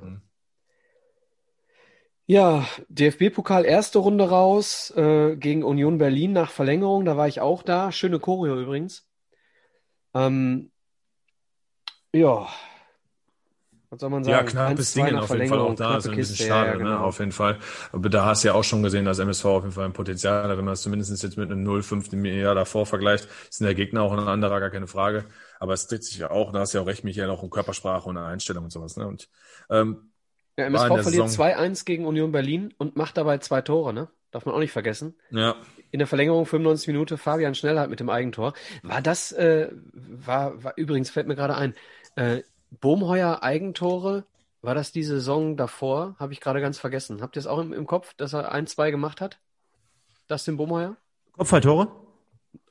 Ja, 2.25 2.65
DFB-Pokal 2.89 3.65
erste 3.65 3.99
Runde 3.99 4.29
raus 4.29 4.91
äh, 4.95 5.35
gegen 5.37 5.63
Union 5.63 5.97
Berlin 5.97 6.33
nach 6.33 6.51
Verlängerung. 6.51 7.05
Da 7.05 7.17
war 7.17 7.27
ich 7.27 7.41
auch 7.41 7.63
da. 7.63 7.91
Schöne 7.91 8.19
Choreo 8.19 8.59
übrigens. 8.59 9.07
Ähm, 10.13 10.71
ja, 12.13 12.47
was 13.89 13.99
soll 13.99 14.09
man 14.09 14.23
Ja, 14.25 14.41
sagen? 14.41 14.43
knappes 14.43 14.63
1-2 14.63 14.93
Ding 14.93 15.17
auf 15.17 15.33
jeden 15.33 15.45
Fall 15.45 15.59
auch 15.59 15.73
da. 15.75 15.97
Ist 15.97 16.07
ein 16.07 16.15
bisschen 16.15 16.37
Kiste, 16.37 16.37
schade, 16.37 16.71
ja, 16.71 16.73
ja, 16.73 16.77
ne? 16.79 16.97
genau. 16.97 17.03
Auf 17.03 17.19
jeden 17.19 17.33
Fall. 17.33 17.59
Aber 17.91 18.09
da 18.09 18.25
hast 18.25 18.43
du 18.43 18.47
ja 18.47 18.53
auch 18.53 18.63
schon 18.63 18.81
gesehen, 18.81 19.03
dass 19.03 19.19
MSV 19.19 19.43
auf 19.45 19.63
jeden 19.63 19.73
Fall 19.73 19.83
ein 19.85 19.91
Potenzial 19.93 20.47
hat. 20.47 20.57
Wenn 20.57 20.63
man 20.63 20.73
es 20.75 20.81
zumindest 20.81 21.21
jetzt 21.21 21.37
mit 21.37 21.51
einem 21.51 21.63
0,5 21.63 22.13
im 22.13 22.23
Jahr 22.23 22.55
davor 22.55 22.85
vergleicht, 22.85 23.27
sind 23.49 23.65
der 23.65 23.75
Gegner 23.75 24.01
auch 24.01 24.13
ein 24.13 24.19
anderer, 24.19 24.61
gar 24.61 24.69
keine 24.69 24.87
Frage. 24.87 25.25
Aber 25.59 25.73
es 25.73 25.87
dreht 25.87 26.05
sich 26.05 26.17
ja 26.19 26.31
auch, 26.31 26.53
da 26.53 26.59
hast 26.59 26.73
du 26.73 26.77
ja 26.77 26.83
auch 26.83 26.87
recht, 26.87 27.03
Michael, 27.03 27.29
auch 27.29 27.43
um 27.43 27.49
Körpersprache 27.49 28.07
und 28.07 28.17
Einstellung 28.17 28.63
und 28.63 28.69
sowas. 28.71 28.95
Ne? 28.95 29.05
Und 29.07 29.29
ähm, 29.69 30.12
In 30.55 30.65
MSV 30.65 30.87
der 30.93 31.03
verliert 31.03 31.29
Saison- 31.29 31.45
2-1 31.45 31.85
gegen 31.85 32.05
Union 32.05 32.31
Berlin 32.31 32.73
und 32.77 32.95
macht 32.95 33.17
dabei 33.17 33.37
zwei 33.39 33.61
Tore, 33.61 33.93
ne? 33.93 34.09
Darf 34.31 34.45
man 34.45 34.55
auch 34.55 34.59
nicht 34.59 34.71
vergessen. 34.71 35.15
ja, 35.29 35.55
In 35.91 35.99
der 35.99 36.07
Verlängerung 36.07 36.45
95 36.45 36.87
Minuten 36.87 37.17
Fabian 37.17 37.53
Schnellhardt 37.55 37.89
mit 37.89 37.99
dem 37.99 38.09
Eigentor. 38.09 38.53
War 38.81 39.01
das, 39.01 39.31
äh, 39.31 39.69
war, 39.93 40.63
war 40.63 40.73
übrigens 40.75 41.09
fällt 41.11 41.27
mir 41.27 41.35
gerade 41.35 41.55
ein, 41.55 41.75
äh, 42.15 42.41
Bohmheuer 42.81 43.43
Eigentore, 43.43 44.25
war 44.63 44.73
das 44.73 44.91
die 44.91 45.03
Saison 45.03 45.55
davor? 45.57 46.15
Habe 46.19 46.33
ich 46.33 46.41
gerade 46.41 46.61
ganz 46.61 46.79
vergessen. 46.79 47.21
Habt 47.21 47.35
ihr 47.35 47.41
es 47.41 47.47
auch 47.47 47.59
im, 47.59 47.73
im 47.73 47.85
Kopf, 47.85 48.13
dass 48.15 48.33
er 48.33 48.51
ein, 48.51 48.65
zwei 48.65 48.89
gemacht 48.91 49.21
hat? 49.21 49.39
Das 50.27 50.45
den 50.45 50.57
Bohmheuer? 50.57 50.95
Kopfballtore? 51.33 51.89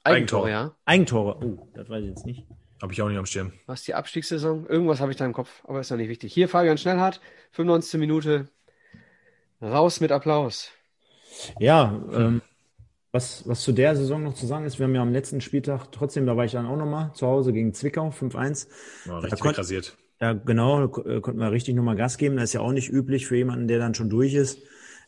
Eigentore, 0.02 0.46
Eigentor. 0.46 0.48
ja. 0.48 0.74
Eigentore. 0.84 1.36
Oh, 1.44 1.68
das 1.74 1.88
weiß 1.88 2.02
ich 2.02 2.08
jetzt 2.08 2.26
nicht. 2.26 2.46
Habe 2.82 2.92
ich 2.92 3.00
auch 3.00 3.08
nicht 3.08 3.16
am 3.18 3.24
Schirm. 3.26 3.52
Was 3.66 3.84
die 3.84 3.94
Abstiegssaison? 3.94 4.66
Irgendwas 4.66 5.00
habe 5.00 5.12
ich 5.12 5.16
da 5.16 5.24
im 5.24 5.32
Kopf, 5.32 5.62
aber 5.64 5.80
ist 5.80 5.90
ja 5.90 5.96
nicht 5.96 6.08
wichtig. 6.08 6.34
Hier 6.34 6.48
Fabian 6.48 6.76
Schnellhardt, 6.76 7.20
95. 7.52 7.98
Minute. 8.00 8.48
Raus 9.62 10.00
mit 10.00 10.10
Applaus. 10.10 10.70
Ja, 11.60 12.02
ähm, 12.12 12.42
was, 13.12 13.46
was 13.46 13.60
zu 13.62 13.72
der 13.72 13.94
Saison 13.94 14.22
noch 14.24 14.34
zu 14.34 14.46
sagen 14.46 14.64
ist, 14.66 14.78
wir 14.78 14.84
haben 14.86 14.94
ja 14.94 15.02
am 15.02 15.12
letzten 15.12 15.40
Spieltag, 15.40 15.92
trotzdem, 15.92 16.26
da 16.26 16.36
war 16.36 16.44
ich 16.44 16.52
dann 16.52 16.66
auch 16.66 16.76
nochmal 16.76 17.12
zu 17.14 17.26
Hause 17.26 17.52
gegen 17.52 17.72
Zwickau, 17.72 18.08
5-1. 18.10 18.66
War 19.06 19.22
richtig 19.22 19.40
konnt- 19.40 19.54
wegrasiert. 19.54 19.96
Da 20.18 20.32
genau, 20.34 20.84
äh, 20.84 21.20
konnten 21.20 21.38
wir 21.40 21.50
richtig 21.52 21.74
nochmal 21.74 21.96
Gas 21.96 22.16
geben. 22.16 22.36
Das 22.36 22.44
ist 22.44 22.52
ja 22.52 22.60
auch 22.60 22.72
nicht 22.72 22.88
üblich 22.90 23.26
für 23.26 23.36
jemanden, 23.36 23.68
der 23.68 23.78
dann 23.78 23.94
schon 23.94 24.08
durch 24.10 24.34
ist. 24.34 24.58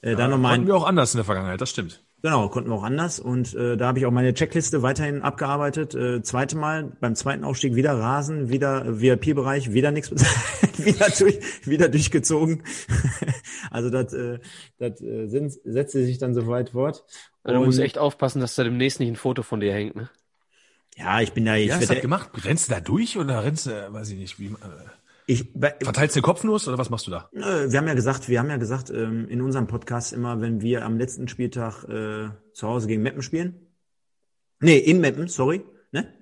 Äh, 0.00 0.14
dann 0.16 0.30
nochmal 0.30 0.52
Konnten 0.52 0.64
ein, 0.64 0.66
wir 0.68 0.76
auch 0.76 0.86
anders 0.86 1.14
in 1.14 1.18
der 1.18 1.24
Vergangenheit, 1.24 1.60
das 1.60 1.70
stimmt. 1.70 2.03
Genau, 2.24 2.48
konnten 2.48 2.70
wir 2.70 2.76
auch 2.76 2.84
anders. 2.84 3.20
Und 3.20 3.52
äh, 3.52 3.76
da 3.76 3.88
habe 3.88 3.98
ich 3.98 4.06
auch 4.06 4.10
meine 4.10 4.32
Checkliste 4.32 4.80
weiterhin 4.80 5.20
abgearbeitet. 5.20 5.94
Äh, 5.94 6.22
zweite 6.22 6.56
Mal, 6.56 6.90
beim 6.98 7.14
zweiten 7.16 7.44
Aufstieg 7.44 7.74
wieder 7.74 7.98
Rasen, 7.98 8.48
wieder 8.48 8.86
äh, 8.86 8.98
VIP-Bereich, 9.02 9.74
wieder 9.74 9.90
nichts 9.90 10.10
wieder, 10.78 11.10
durch, 11.18 11.38
wieder 11.66 11.90
durchgezogen. 11.90 12.62
also 13.70 13.90
das, 13.90 14.14
äh, 14.14 14.38
das 14.78 15.02
äh, 15.02 15.26
sind, 15.26 15.52
setzte 15.64 16.02
sich 16.02 16.16
dann 16.16 16.32
so 16.32 16.46
weit 16.46 16.70
fort. 16.70 17.04
Also 17.42 17.60
du 17.60 17.66
musst 17.66 17.78
echt 17.78 17.98
aufpassen, 17.98 18.40
dass 18.40 18.54
da 18.54 18.64
demnächst 18.64 19.00
nicht 19.00 19.10
ein 19.10 19.16
Foto 19.16 19.42
von 19.42 19.60
dir 19.60 19.74
hängt, 19.74 19.94
ne? 19.94 20.08
Ja, 20.96 21.20
ich 21.20 21.34
bin 21.34 21.44
da, 21.44 21.56
ich, 21.56 21.68
Ja, 21.68 21.74
hast 21.74 21.90
du 21.90 21.92
das 21.92 22.00
gemacht? 22.00 22.30
Rennst 22.42 22.70
du 22.70 22.72
da 22.72 22.80
durch 22.80 23.18
oder 23.18 23.44
rennst 23.44 23.66
du, 23.66 23.92
weiß 23.92 24.08
ich 24.08 24.16
nicht, 24.16 24.38
wie, 24.38 24.46
äh, 24.46 24.86
ich, 25.26 25.52
verteilst 25.52 26.14
du 26.16 26.20
den 26.20 26.24
Kopfnuss 26.24 26.68
oder 26.68 26.76
was 26.76 26.90
machst 26.90 27.06
du 27.06 27.10
da? 27.10 27.28
Wir 27.32 27.78
haben 27.78 27.88
ja 27.88 27.94
gesagt, 27.94 28.28
wir 28.28 28.38
haben 28.38 28.50
ja 28.50 28.58
gesagt 28.58 28.90
ähm, 28.90 29.26
in 29.28 29.40
unserem 29.40 29.66
Podcast 29.66 30.12
immer, 30.12 30.40
wenn 30.40 30.60
wir 30.60 30.84
am 30.84 30.98
letzten 30.98 31.28
Spieltag 31.28 31.84
äh, 31.84 32.28
zu 32.52 32.68
Hause 32.68 32.88
gegen 32.88 33.02
Meppen 33.02 33.22
spielen. 33.22 33.54
Nee, 34.60 34.78
in 34.78 35.00
Meppen, 35.00 35.28
sorry, 35.28 35.62
ne? 35.92 36.12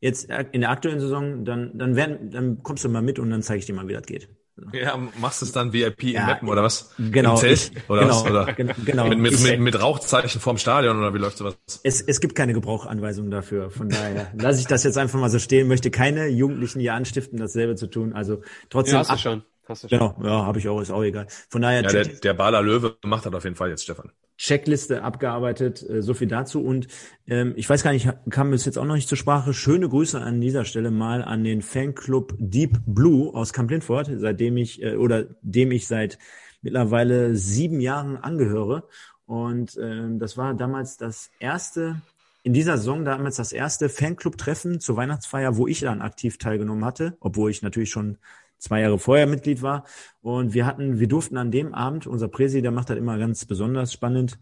Jetzt 0.00 0.28
äh, 0.30 0.44
in 0.52 0.60
der 0.60 0.70
aktuellen 0.70 1.00
Saison, 1.00 1.44
dann 1.44 1.78
dann 1.78 1.96
werden, 1.96 2.30
dann 2.30 2.62
kommst 2.62 2.84
du 2.84 2.88
mal 2.88 3.02
mit 3.02 3.18
und 3.18 3.30
dann 3.30 3.42
zeige 3.42 3.60
ich 3.60 3.66
dir 3.66 3.74
mal, 3.74 3.88
wie 3.88 3.94
das 3.94 4.06
geht. 4.06 4.28
Ja, 4.72 4.98
machst 5.20 5.40
du 5.40 5.46
es 5.46 5.52
dann 5.52 5.72
VIP 5.72 6.02
in 6.04 6.08
Ja, 6.14 6.26
Meppen 6.26 6.48
oder 6.48 6.62
was? 6.62 6.90
genau, 6.98 7.32
Im 7.32 7.36
Zelt 7.36 7.72
ich- 7.74 7.90
oder 7.90 8.02
genau, 8.02 8.14
was? 8.24 8.24
Oder 8.30 8.52
gen- 8.52 8.72
genau. 8.84 9.08
mit, 9.08 9.18
mit, 9.18 9.32
Ich- 9.32 9.42
mit, 9.42 9.60
mit 9.60 9.80
Rauchzeichen 9.80 10.40
vorm 10.40 10.58
Stadion 10.58 10.98
oder 10.98 11.14
wie 11.14 11.18
läuft 11.18 11.38
sowas? 11.38 11.56
Es, 11.82 12.00
es 12.00 12.20
gibt 12.20 12.34
keine 12.34 12.52
Gebrauchanweisungen 12.54 13.30
dafür. 13.30 13.70
Von 13.70 13.88
daher 13.88 14.32
lasse 14.36 14.60
ich 14.60 14.66
das 14.66 14.84
jetzt 14.84 14.98
einfach 14.98 15.18
mal 15.20 15.30
so 15.30 15.38
stehen. 15.38 15.68
Möchte 15.68 15.90
keine 15.90 16.26
Jugendlichen 16.28 16.80
hier 16.80 16.94
anstiften, 16.94 17.38
dasselbe 17.38 17.76
zu 17.76 17.86
tun. 17.86 18.12
Also 18.12 18.42
trotzdem. 18.70 18.94
Ja, 18.94 18.98
hast 19.00 19.08
du 19.10 19.12
ab- 19.14 19.20
schon. 19.20 19.42
Hast 19.68 19.84
du 19.84 19.88
schon. 19.88 19.98
Genau, 19.98 20.16
ja, 20.22 20.46
habe 20.46 20.58
ich 20.58 20.68
auch, 20.68 20.80
ist 20.80 20.90
auch 20.90 21.02
egal. 21.02 21.26
Von 21.50 21.62
daher 21.62 21.82
Ja, 21.82 21.88
der, 21.90 22.04
der 22.04 22.34
Baler 22.34 22.62
Löwe 22.62 22.96
macht 23.04 23.26
das 23.26 23.34
auf 23.34 23.44
jeden 23.44 23.56
Fall 23.56 23.70
jetzt, 23.70 23.84
Stefan. 23.84 24.10
Checkliste 24.38 25.02
abgearbeitet, 25.02 25.84
äh, 25.88 26.00
so 26.00 26.14
viel 26.14 26.28
dazu. 26.28 26.62
Und 26.62 26.86
ähm, 27.26 27.54
ich 27.56 27.68
weiß 27.68 27.82
gar 27.82 27.92
nicht, 27.92 28.08
kam 28.30 28.52
es 28.52 28.64
jetzt 28.64 28.78
auch 28.78 28.84
noch 28.84 28.94
nicht 28.94 29.08
zur 29.08 29.18
Sprache. 29.18 29.52
Schöne 29.52 29.88
Grüße 29.88 30.20
an 30.20 30.40
dieser 30.40 30.64
Stelle 30.64 30.90
mal 30.90 31.22
an 31.24 31.44
den 31.44 31.60
Fanclub 31.60 32.34
Deep 32.38 32.78
Blue 32.86 33.34
aus 33.34 33.52
Camp 33.52 33.70
Lindford, 33.70 34.10
seitdem 34.16 34.56
ich 34.56 34.82
äh, 34.82 34.96
oder 34.96 35.26
dem 35.42 35.72
ich 35.72 35.86
seit 35.88 36.18
mittlerweile 36.62 37.34
sieben 37.36 37.80
Jahren 37.80 38.16
angehöre. 38.16 38.88
Und 39.26 39.76
ähm, 39.82 40.18
das 40.18 40.36
war 40.36 40.54
damals 40.54 40.96
das 40.96 41.30
erste, 41.40 42.00
in 42.44 42.52
dieser 42.52 42.78
Saison 42.78 43.04
damals 43.04 43.36
das 43.36 43.52
erste 43.52 43.88
Fanclub-Treffen 43.88 44.80
zur 44.80 44.96
Weihnachtsfeier, 44.96 45.56
wo 45.56 45.66
ich 45.66 45.80
dann 45.80 46.00
aktiv 46.00 46.38
teilgenommen 46.38 46.84
hatte, 46.84 47.16
obwohl 47.20 47.50
ich 47.50 47.62
natürlich 47.62 47.90
schon 47.90 48.18
zwei 48.58 48.80
Jahre 48.80 48.98
vorher 48.98 49.26
Mitglied 49.26 49.62
war. 49.62 49.84
Und 50.20 50.54
wir 50.54 50.66
hatten, 50.66 50.98
wir 50.98 51.08
durften 51.08 51.36
an 51.36 51.50
dem 51.50 51.74
Abend, 51.74 52.06
unser 52.06 52.28
Präsi, 52.28 52.62
der 52.62 52.70
macht 52.70 52.90
das 52.90 52.98
immer 52.98 53.18
ganz 53.18 53.44
besonders 53.44 53.92
spannend, 53.92 54.38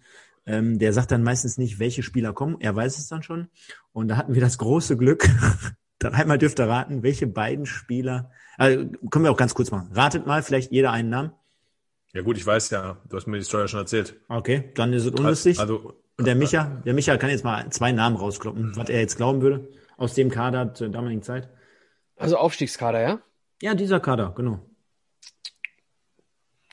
ähm, 0.47 0.79
der 0.79 0.93
sagt 0.93 1.11
dann 1.11 1.23
meistens 1.23 1.59
nicht, 1.59 1.79
welche 1.79 2.03
Spieler 2.03 2.33
kommen, 2.33 2.57
er 2.61 2.75
weiß 2.75 2.99
es 2.99 3.09
dann 3.09 3.23
schon. 3.23 3.49
Und 3.93 4.09
da 4.09 4.17
hatten 4.17 4.35
wir 4.35 4.41
das 4.41 4.59
große 4.59 4.97
Glück, 4.97 5.29
dreimal 5.99 6.39
dürft 6.39 6.59
ihr 6.59 6.69
raten, 6.69 7.03
welche 7.03 7.27
beiden 7.27 7.67
Spieler, 7.67 8.31
also 8.57 8.87
können 9.11 9.25
wir 9.25 9.31
auch 9.31 9.37
ganz 9.37 9.55
kurz 9.55 9.71
machen. 9.71 9.91
Ratet 9.93 10.27
mal, 10.27 10.43
vielleicht 10.43 10.73
jeder 10.73 10.93
einen 10.93 11.11
Namen. 11.11 11.33
Ja 12.13 12.23
gut, 12.23 12.39
ich 12.39 12.47
weiß 12.47 12.71
ja, 12.71 12.97
du 13.09 13.17
hast 13.17 13.27
mir 13.27 13.39
die 13.39 13.45
Story 13.45 13.65
ja 13.65 13.69
schon 13.69 13.81
erzählt. 13.81 14.19
Okay, 14.29 14.71
dann 14.75 14.93
ist 14.93 15.05
es 15.05 15.11
unlustig. 15.13 15.61
Also, 15.61 15.95
Und 16.17 16.27
der 16.27 16.35
Micha, 16.35 16.81
der 16.87 16.95
Micha 16.95 17.17
kann 17.19 17.29
jetzt 17.29 17.45
mal 17.45 17.69
zwei 17.71 17.93
Namen 17.93 18.17
rauskloppen, 18.17 18.75
was 18.77 18.89
er 18.89 19.01
jetzt 19.01 19.17
glauben 19.17 19.43
würde, 19.43 19.69
aus 19.99 20.15
dem 20.15 20.31
Kader 20.31 20.73
zur 20.73 20.89
damaligen 20.89 21.23
Zeit. 21.23 21.51
Also 22.17 22.39
Aufstiegskader, 22.39 23.03
ja? 23.03 23.21
Ja, 23.63 23.75
dieser 23.75 24.01
Kader, 24.01 24.33
genau. 24.37 24.61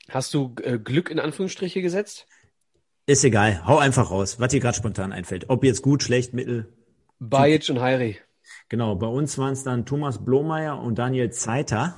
Hast 0.10 0.34
du 0.34 0.54
äh, 0.62 0.78
Glück 0.78 1.10
in 1.10 1.20
Anführungsstriche 1.20 1.82
gesetzt? 1.82 2.28
Ist 3.06 3.24
egal, 3.24 3.66
hau 3.66 3.78
einfach 3.78 4.12
raus, 4.12 4.40
was 4.40 4.52
dir 4.52 4.60
gerade 4.60 4.78
spontan 4.78 5.12
einfällt. 5.12 5.50
Ob 5.50 5.64
jetzt 5.64 5.82
gut, 5.82 6.04
schlecht, 6.04 6.34
mittel. 6.34 6.72
Bajic 7.20 7.70
und 7.70 7.82
Heiri. 7.82 8.18
Genau, 8.70 8.96
bei 8.96 9.08
uns 9.08 9.38
waren 9.38 9.54
es 9.54 9.64
dann 9.64 9.86
Thomas 9.86 10.24
Blomeyer 10.24 10.80
und 10.80 11.00
Daniel 11.00 11.32
Zeiter. 11.32 11.96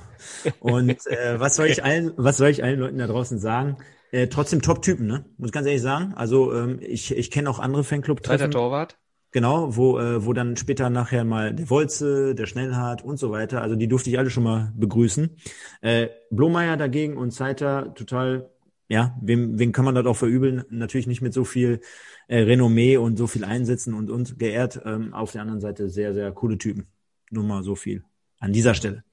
Und 0.60 1.06
äh, 1.06 1.38
was 1.38 1.56
soll 1.56 1.66
ich 1.66 1.84
allen, 1.84 2.12
was 2.16 2.36
soll 2.36 2.48
ich 2.48 2.62
allen 2.62 2.80
Leuten 2.80 2.98
da 2.98 3.06
draußen 3.06 3.38
sagen? 3.38 3.76
Äh, 4.12 4.28
trotzdem 4.28 4.62
Top-Typen, 4.62 5.06
ne? 5.06 5.24
Muss 5.36 5.48
ich 5.48 5.52
ganz 5.52 5.66
ehrlich 5.66 5.82
sagen. 5.82 6.14
Also 6.14 6.54
ähm, 6.54 6.78
ich, 6.80 7.14
ich 7.16 7.30
kenne 7.30 7.50
auch 7.50 7.58
andere 7.58 7.82
Zweiter 7.82 7.96
Fanclub-Treffen. 7.96 8.50
Torwart. 8.50 8.98
Genau, 9.36 9.76
wo, 9.76 9.98
äh, 9.98 10.24
wo 10.24 10.32
dann 10.32 10.56
später 10.56 10.88
nachher 10.88 11.22
mal 11.22 11.52
der 11.52 11.68
Wolze, 11.68 12.34
der 12.34 12.46
Schnellhardt 12.46 13.04
und 13.04 13.18
so 13.18 13.32
weiter, 13.32 13.60
also 13.60 13.76
die 13.76 13.86
durfte 13.86 14.08
ich 14.08 14.18
alle 14.18 14.30
schon 14.30 14.44
mal 14.44 14.72
begrüßen. 14.74 15.36
Äh, 15.82 16.08
Blomeyer 16.30 16.78
dagegen 16.78 17.18
und 17.18 17.32
Zeiter 17.32 17.92
total, 17.92 18.48
ja, 18.88 19.14
wem, 19.20 19.58
wem 19.58 19.72
kann 19.72 19.84
man 19.84 19.94
das 19.94 20.06
auch 20.06 20.16
verübeln? 20.16 20.64
Natürlich 20.70 21.06
nicht 21.06 21.20
mit 21.20 21.34
so 21.34 21.44
viel 21.44 21.82
äh, 22.28 22.38
Renommee 22.38 22.96
und 22.96 23.18
so 23.18 23.26
viel 23.26 23.44
Einsätzen 23.44 23.92
und, 23.92 24.10
und 24.10 24.38
geehrt. 24.38 24.80
Ähm, 24.86 25.12
auf 25.12 25.32
der 25.32 25.42
anderen 25.42 25.60
Seite 25.60 25.90
sehr, 25.90 26.14
sehr 26.14 26.32
coole 26.32 26.56
Typen. 26.56 26.86
Nur 27.30 27.44
mal 27.44 27.62
so 27.62 27.74
viel 27.74 28.04
an 28.38 28.54
dieser 28.54 28.72
Stelle. 28.72 29.04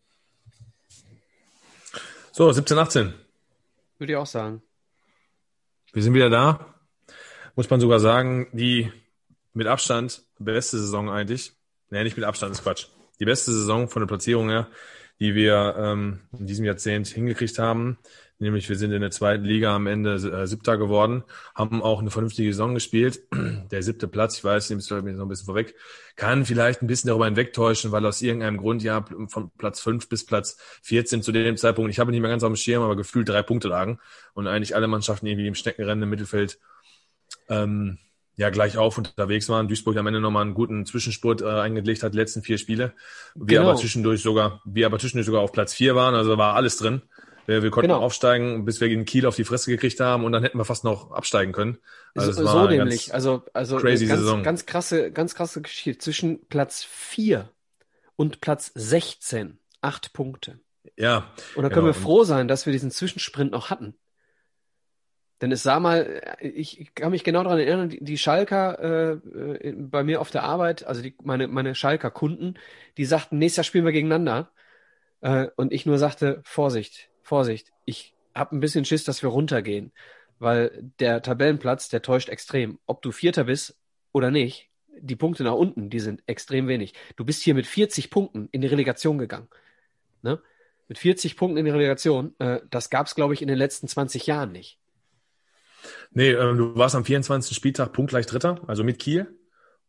so, 2.31 2.49
17, 2.49 2.77
18. 2.77 3.13
Würde 3.97 4.13
ich 4.13 4.17
auch 4.17 4.25
sagen. 4.25 4.61
Wir 5.91 6.01
sind 6.01 6.13
wieder 6.13 6.29
da. 6.29 6.73
Muss 7.57 7.69
man 7.69 7.81
sogar 7.81 7.99
sagen, 7.99 8.47
die 8.53 8.89
mit 9.53 9.67
Abstand 9.67 10.23
beste 10.39 10.77
Saison 10.77 11.09
eigentlich. 11.09 11.53
Nee, 11.89 12.03
nicht 12.03 12.17
mit 12.17 12.25
Abstand, 12.25 12.51
ist 12.53 12.63
Quatsch. 12.63 12.87
die 13.19 13.25
beste 13.25 13.51
Saison 13.51 13.87
von 13.87 14.01
der 14.01 14.07
Platzierung 14.07 14.49
her, 14.49 14.67
die 15.19 15.35
wir 15.35 15.75
ähm, 15.77 16.21
in 16.37 16.47
diesem 16.47 16.65
Jahrzehnt 16.65 17.07
hingekriegt 17.07 17.59
haben. 17.59 17.97
Nämlich 18.39 18.67
wir 18.67 18.75
sind 18.75 18.91
in 18.91 18.99
der 18.99 19.11
zweiten 19.11 19.45
Liga 19.45 19.73
am 19.73 19.87
Ende 19.87 20.15
äh, 20.15 20.47
siebter 20.47 20.77
geworden, 20.77 21.23
haben 21.55 21.81
auch 21.81 22.01
eine 22.01 22.09
vernünftige 22.09 22.51
Saison 22.51 22.73
gespielt. 22.73 23.21
Der 23.71 23.83
siebte 23.83 24.07
Platz, 24.07 24.37
ich 24.37 24.43
weiß, 24.43 24.67
dem 24.67 24.79
ist 24.79 24.89
noch 24.89 24.97
ein 24.97 25.27
bisschen 25.29 25.45
vorweg, 25.45 25.75
kann 26.15 26.45
vielleicht 26.45 26.81
ein 26.81 26.87
bisschen 26.87 27.07
darüber 27.07 27.25
hinwegtäuschen, 27.25 27.91
weil 27.91 28.05
aus 28.05 28.21
irgendeinem 28.21 28.57
Grund 28.57 28.83
ja 28.83 29.05
von 29.27 29.51
Platz 29.57 29.79
fünf 29.79 30.09
bis 30.09 30.25
Platz 30.25 30.57
14 30.81 31.21
zu 31.21 31.31
dem 31.31 31.55
Zeitpunkt, 31.55 31.91
ich 31.91 31.99
habe 31.99 32.11
nicht 32.11 32.19
mehr 32.19 32.31
ganz 32.31 32.43
auf 32.43 32.51
dem 32.51 32.57
Schirm, 32.57 32.83
aber 32.83 32.97
gefühlt 32.97 33.29
drei 33.29 33.43
Punkte 33.43 33.69
lagen 33.69 33.99
und 34.33 34.47
eigentlich 34.47 34.75
alle 34.75 34.87
Mannschaften 34.87 35.27
irgendwie 35.27 35.47
im 35.47 35.55
Steckenrennen 35.55 36.03
im 36.03 36.09
Mittelfeld 36.09 36.59
ähm, 37.47 37.99
ja 38.35 38.49
gleich 38.49 38.77
auf 38.77 38.97
unterwegs 38.97 39.49
waren. 39.49 39.67
Duisburg 39.67 39.97
am 39.97 40.07
Ende 40.07 40.19
nochmal 40.19 40.43
einen 40.43 40.53
guten 40.53 40.85
Zwischenspurt 40.85 41.41
äh, 41.41 41.45
eingelegt 41.45 42.03
hat, 42.03 42.13
die 42.13 42.17
letzten 42.17 42.41
vier 42.41 42.57
Spiele. 42.57 42.93
Wir 43.35 43.59
genau. 43.59 43.69
aber 43.69 43.79
zwischendurch 43.79 44.21
sogar, 44.21 44.61
wir 44.65 44.85
aber 44.85 44.99
zwischendurch 44.99 45.25
sogar 45.25 45.41
auf 45.41 45.51
Platz 45.51 45.73
vier 45.73 45.95
waren, 45.95 46.15
also 46.15 46.37
war 46.37 46.55
alles 46.55 46.77
drin. 46.77 47.01
Wir, 47.45 47.61
wir 47.61 47.71
konnten 47.71 47.89
genau. 47.89 48.01
aufsteigen, 48.01 48.65
bis 48.65 48.79
wir 48.79 48.87
gegen 48.87 49.05
Kiel 49.05 49.25
auf 49.25 49.35
die 49.35 49.43
Fresse 49.43 49.69
gekriegt 49.69 49.99
haben 49.99 50.23
und 50.23 50.31
dann 50.31 50.43
hätten 50.43 50.57
wir 50.57 50.65
fast 50.65 50.83
noch 50.83 51.11
absteigen 51.11 51.51
können. 51.51 51.77
Also 52.15 52.31
so, 52.31 52.47
so 52.47 52.67
nämlich, 52.67 53.13
also 53.13 53.43
also 53.53 53.77
crazy 53.77 54.05
ganz, 54.05 54.21
Saison. 54.21 54.43
ganz 54.43 54.65
krasse, 54.65 55.11
ganz 55.11 55.35
krasse 55.35 55.61
Geschichte 55.61 55.97
zwischen 55.97 56.45
Platz 56.47 56.83
vier 56.83 57.49
und 58.15 58.39
Platz 58.39 58.71
16, 58.75 59.57
acht 59.81 60.13
Punkte. 60.13 60.59
Ja. 60.95 61.31
Und 61.55 61.63
da 61.63 61.69
können 61.69 61.85
genau. 61.85 61.87
wir 61.87 62.01
froh 62.01 62.23
sein, 62.23 62.47
dass 62.47 62.65
wir 62.65 62.73
diesen 62.73 62.91
Zwischensprint 62.91 63.51
noch 63.51 63.69
hatten. 63.69 63.95
Denn 65.41 65.51
es 65.51 65.63
sah 65.63 65.79
mal, 65.79 66.37
ich 66.39 66.93
kann 66.95 67.11
mich 67.11 67.23
genau 67.23 67.43
daran 67.43 67.59
erinnern, 67.59 67.89
die, 67.89 68.17
Schalker 68.17 69.19
äh, 69.61 69.73
bei 69.73 70.03
mir 70.03 70.21
auf 70.21 70.31
der 70.31 70.43
Arbeit, 70.43 70.85
also 70.85 71.01
die, 71.01 71.15
meine, 71.21 71.47
meine 71.47 71.75
Schalker 71.75 72.11
Kunden, 72.11 72.55
die 72.97 73.05
sagten, 73.05 73.39
nächstes 73.39 73.57
Jahr 73.57 73.63
spielen 73.65 73.85
wir 73.85 73.91
gegeneinander. 73.91 74.51
Äh, 75.21 75.47
und 75.55 75.73
ich 75.73 75.85
nur 75.85 75.97
sagte, 75.97 76.41
Vorsicht, 76.45 77.09
Vorsicht, 77.23 77.71
ich 77.85 78.13
habe 78.35 78.55
ein 78.55 78.59
bisschen 78.59 78.85
Schiss, 78.85 79.03
dass 79.03 79.21
wir 79.23 79.29
runtergehen. 79.29 79.91
Weil 80.39 80.91
der 80.99 81.21
Tabellenplatz, 81.21 81.89
der 81.89 82.01
täuscht 82.01 82.29
extrem. 82.29 82.79
Ob 82.85 83.01
du 83.01 83.11
Vierter 83.11 83.45
bist 83.45 83.77
oder 84.11 84.31
nicht, 84.31 84.69
die 84.99 85.15
Punkte 85.15 85.43
nach 85.43 85.53
unten, 85.53 85.89
die 85.89 85.99
sind 85.99 86.23
extrem 86.27 86.67
wenig. 86.67 86.93
Du 87.15 87.25
bist 87.25 87.43
hier 87.43 87.53
mit 87.53 87.65
40 87.65 88.09
Punkten 88.09 88.49
in 88.51 88.61
die 88.61 88.67
Relegation 88.67 89.17
gegangen. 89.17 89.47
Ne? 90.21 90.41
Mit 90.87 90.97
40 90.97 91.37
Punkten 91.37 91.57
in 91.57 91.65
die 91.65 91.71
Relegation, 91.71 92.35
äh, 92.39 92.61
das 92.69 92.89
gab 92.89 93.07
es, 93.07 93.15
glaube 93.15 93.33
ich, 93.33 93.41
in 93.41 93.47
den 93.47 93.57
letzten 93.57 93.87
20 93.87 94.27
Jahren 94.27 94.51
nicht. 94.51 94.79
Nee, 96.11 96.31
äh, 96.31 96.55
du 96.55 96.75
warst 96.75 96.95
am 96.95 97.05
24. 97.05 97.55
Spieltag 97.55 97.93
punktgleich 97.93 98.25
Dritter, 98.25 98.61
also 98.67 98.83
mit 98.83 98.99
Kiel. 98.99 99.37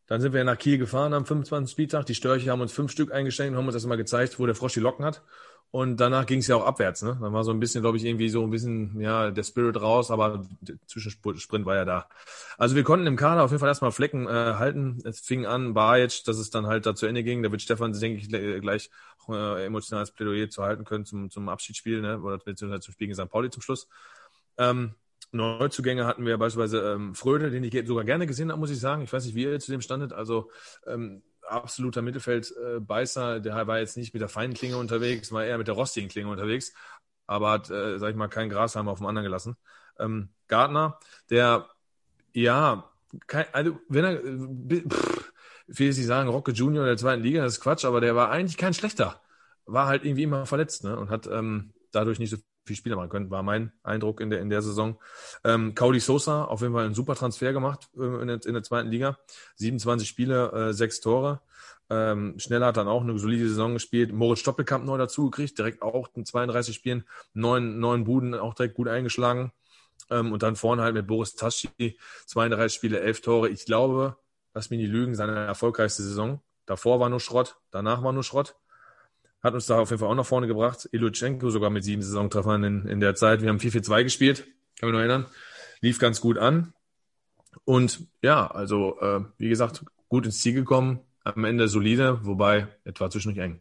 Dann 0.06 0.20
sind 0.20 0.34
wir 0.34 0.44
nach 0.44 0.58
Kiel 0.58 0.78
gefahren 0.78 1.14
am 1.14 1.24
25. 1.24 1.70
Spieltag. 1.73 2.06
Die 2.06 2.14
Störche 2.14 2.50
haben 2.50 2.60
uns 2.60 2.73
fünf 2.73 2.92
Stück 2.92 3.12
eingeschenkt 3.12 3.52
und 3.52 3.58
haben 3.58 3.66
uns 3.66 3.74
das 3.74 3.86
mal 3.86 3.97
gezeigt, 3.97 4.39
wo 4.39 4.44
der 4.44 4.55
Frosch 4.55 4.74
die 4.74 4.81
Locken 4.81 5.05
hat. 5.05 5.23
Und 5.70 5.97
danach 5.97 6.26
ging 6.26 6.39
es 6.39 6.47
ja 6.47 6.55
auch 6.55 6.66
abwärts. 6.66 7.02
Ne? 7.02 7.18
Dann 7.20 7.32
war 7.32 7.42
so 7.42 7.50
ein 7.50 7.58
bisschen, 7.58 7.81
glaube 7.81 7.97
ich, 7.97 8.05
irgendwie 8.05 8.28
so 8.28 8.44
ein 8.44 8.50
bisschen 8.50 9.00
ja 9.00 9.32
der 9.32 9.42
Spirit 9.42 9.81
raus, 9.81 10.12
aber 10.12 10.47
der 10.60 10.76
Zwischensprint 10.86 11.66
war 11.66 11.74
ja 11.74 11.84
da. 11.84 12.08
Also 12.58 12.76
wir 12.76 12.84
konnten 12.84 13.08
im 13.08 13.16
Kader 13.16 13.42
auf 13.42 13.50
jeden 13.50 13.58
Fall 13.58 13.70
erstmal 13.70 13.90
Flecken 13.90 14.28
äh, 14.28 14.31
halten. 14.31 15.00
Es 15.05 15.18
fing 15.18 15.47
an, 15.47 15.74
Bajic, 15.74 16.23
dass 16.26 16.39
es 16.39 16.50
dann 16.50 16.66
halt 16.66 16.86
da 16.86 16.94
zu 16.94 17.06
Ende 17.06 17.24
ging. 17.24 17.42
Da 17.42 17.50
wird 17.50 17.60
Stefan, 17.60 17.92
denke 17.92 18.20
ich, 18.20 18.28
gleich 18.28 18.89
äh, 19.28 19.66
emotionales 19.66 20.12
Plädoyer 20.12 20.48
zu 20.48 20.62
halten 20.62 20.84
können 20.84 21.06
zum, 21.06 21.28
zum 21.28 21.48
Abschiedsspiel, 21.48 22.02
ne? 22.02 22.20
oder 22.20 22.39
beziehungsweise 22.39 22.82
zum 22.82 22.92
Spiel 22.92 23.08
gegen 23.08 23.16
St. 23.16 23.28
Pauli 23.28 23.50
zum 23.50 23.62
Schluss. 23.62 23.89
Ähm, 24.58 24.94
Neuzugänge 25.34 26.06
hatten 26.06 26.24
wir 26.24 26.38
beispielsweise 26.38 26.92
ähm, 26.92 27.14
Fröde, 27.14 27.50
den 27.50 27.64
ich 27.64 27.86
sogar 27.86 28.04
gerne 28.04 28.26
gesehen 28.26 28.50
habe, 28.50 28.60
muss 28.60 28.70
ich 28.70 28.80
sagen. 28.80 29.02
Ich 29.02 29.12
weiß 29.12 29.24
nicht, 29.24 29.34
wie 29.34 29.42
ihr 29.42 29.60
zu 29.60 29.72
dem 29.72 29.80
standet. 29.80 30.12
Also 30.12 30.50
ähm, 30.86 31.22
absoluter 31.42 32.02
Mittelfeldbeißer. 32.02 33.40
Der 33.40 33.66
war 33.66 33.78
jetzt 33.78 33.96
nicht 33.96 34.14
mit 34.14 34.20
der 34.20 34.28
feinen 34.28 34.54
Klinge 34.54 34.76
unterwegs, 34.76 35.32
war 35.32 35.44
eher 35.44 35.58
mit 35.58 35.66
der 35.68 35.74
rostigen 35.74 36.08
Klinge 36.08 36.30
unterwegs, 36.30 36.72
aber 37.26 37.50
hat, 37.50 37.70
äh, 37.70 37.98
sag 37.98 38.10
ich 38.10 38.16
mal, 38.16 38.28
keinen 38.28 38.50
Grashalm 38.50 38.88
auf 38.88 38.98
dem 38.98 39.06
anderen 39.06 39.24
gelassen. 39.24 39.56
Ähm, 39.98 40.30
Gardner, 40.48 40.98
der, 41.30 41.68
ja, 42.32 42.90
kein, 43.26 43.46
also 43.52 43.78
wenn 43.88 44.04
er, 44.04 44.24
äh, 44.24 44.88
pff, 44.88 45.32
jetzt 45.68 45.98
nicht 45.98 46.06
sagen, 46.06 46.28
Rocke 46.28 46.52
Junior 46.52 46.84
der 46.86 46.96
zweiten 46.96 47.22
Liga, 47.22 47.42
das 47.42 47.54
ist 47.54 47.60
Quatsch, 47.60 47.84
aber 47.84 48.00
der 48.00 48.14
war 48.16 48.30
eigentlich 48.30 48.56
kein 48.56 48.74
schlechter. 48.74 49.20
War 49.66 49.86
halt 49.86 50.04
irgendwie 50.04 50.24
immer 50.24 50.46
verletzt, 50.46 50.84
ne? 50.84 50.98
Und 50.98 51.10
hat 51.10 51.26
ähm, 51.26 51.72
dadurch 51.90 52.18
nicht 52.18 52.30
so 52.30 52.36
viel 52.64 52.76
Spieler 52.76 52.96
machen 52.96 53.10
können, 53.10 53.30
war 53.30 53.42
mein 53.42 53.72
Eindruck 53.82 54.20
in 54.20 54.30
der, 54.30 54.40
in 54.40 54.48
der 54.48 54.62
Saison. 54.62 54.98
Ähm, 55.44 55.74
Cody 55.74 56.00
Sosa, 56.00 56.44
auf 56.44 56.62
jeden 56.62 56.72
Fall 56.72 56.86
einen 56.86 56.94
super 56.94 57.14
Transfer 57.14 57.52
gemacht 57.52 57.88
äh, 57.96 58.22
in, 58.22 58.28
der, 58.28 58.44
in 58.44 58.54
der 58.54 58.62
zweiten 58.62 58.88
Liga. 58.88 59.18
27 59.56 60.08
Spiele, 60.08 60.50
äh, 60.52 60.72
sechs 60.72 61.00
Tore. 61.00 61.40
Ähm, 61.90 62.38
Schneller 62.38 62.66
hat 62.66 62.76
dann 62.78 62.88
auch 62.88 63.02
eine 63.02 63.18
solide 63.18 63.48
Saison 63.48 63.74
gespielt. 63.74 64.12
Moritz 64.12 64.40
Stoppelkamp 64.40 64.84
neu 64.84 64.96
dazu 64.96 65.30
gekriegt, 65.30 65.58
direkt 65.58 65.82
auch 65.82 66.08
in 66.14 66.24
32 66.24 66.74
Spielen, 66.74 67.04
neun, 67.34 67.78
neun 67.78 68.04
Buden 68.04 68.34
auch 68.34 68.54
direkt 68.54 68.74
gut 68.74 68.88
eingeschlagen. 68.88 69.52
Ähm, 70.10 70.32
und 70.32 70.42
dann 70.42 70.56
vorne 70.56 70.82
halt 70.82 70.94
mit 70.94 71.06
Boris 71.06 71.34
Taschi, 71.34 71.98
32 72.26 72.74
Spiele, 72.74 73.00
elf 73.00 73.20
Tore. 73.20 73.50
Ich 73.50 73.66
glaube, 73.66 74.16
lass 74.54 74.70
mich 74.70 74.78
nicht 74.78 74.90
lügen, 74.90 75.14
seine 75.14 75.34
erfolgreichste 75.34 76.02
Saison. 76.02 76.40
Davor 76.66 76.98
war 77.00 77.10
nur 77.10 77.20
Schrott, 77.20 77.56
danach 77.70 78.02
war 78.02 78.12
nur 78.12 78.24
Schrott 78.24 78.56
hat 79.44 79.55
uns 79.55 79.66
da 79.66 79.78
auf 79.78 79.90
jeden 79.90 80.00
Fall 80.00 80.08
auch 80.08 80.14
nach 80.14 80.26
vorne 80.26 80.47
gebracht. 80.47 80.89
Ilutschenko 80.90 81.50
sogar 81.50 81.68
mit 81.68 81.84
sieben 81.84 82.02
Saisontreffern 82.02 82.64
in, 82.64 82.86
in 82.86 83.00
der 83.00 83.14
Zeit. 83.14 83.42
Wir 83.42 83.50
haben 83.50 83.58
4-4-2 83.58 84.02
gespielt, 84.02 84.47
kann 84.81 84.89
mich 84.89 84.94
noch 84.94 85.00
erinnern. 85.00 85.26
Lief 85.81 85.98
ganz 85.98 86.23
gut 86.23 86.39
an. 86.39 86.73
Und 87.64 88.06
ja, 88.23 88.47
also 88.47 88.98
äh, 89.00 89.20
wie 89.36 89.50
gesagt, 89.50 89.84
gut 90.08 90.24
ins 90.24 90.40
Ziel 90.40 90.55
gekommen. 90.55 91.00
Am 91.23 91.44
Ende 91.44 91.68
solide, 91.68 92.24
wobei 92.24 92.68
etwa 92.84 93.10
zwischendurch 93.10 93.44
eng. 93.44 93.60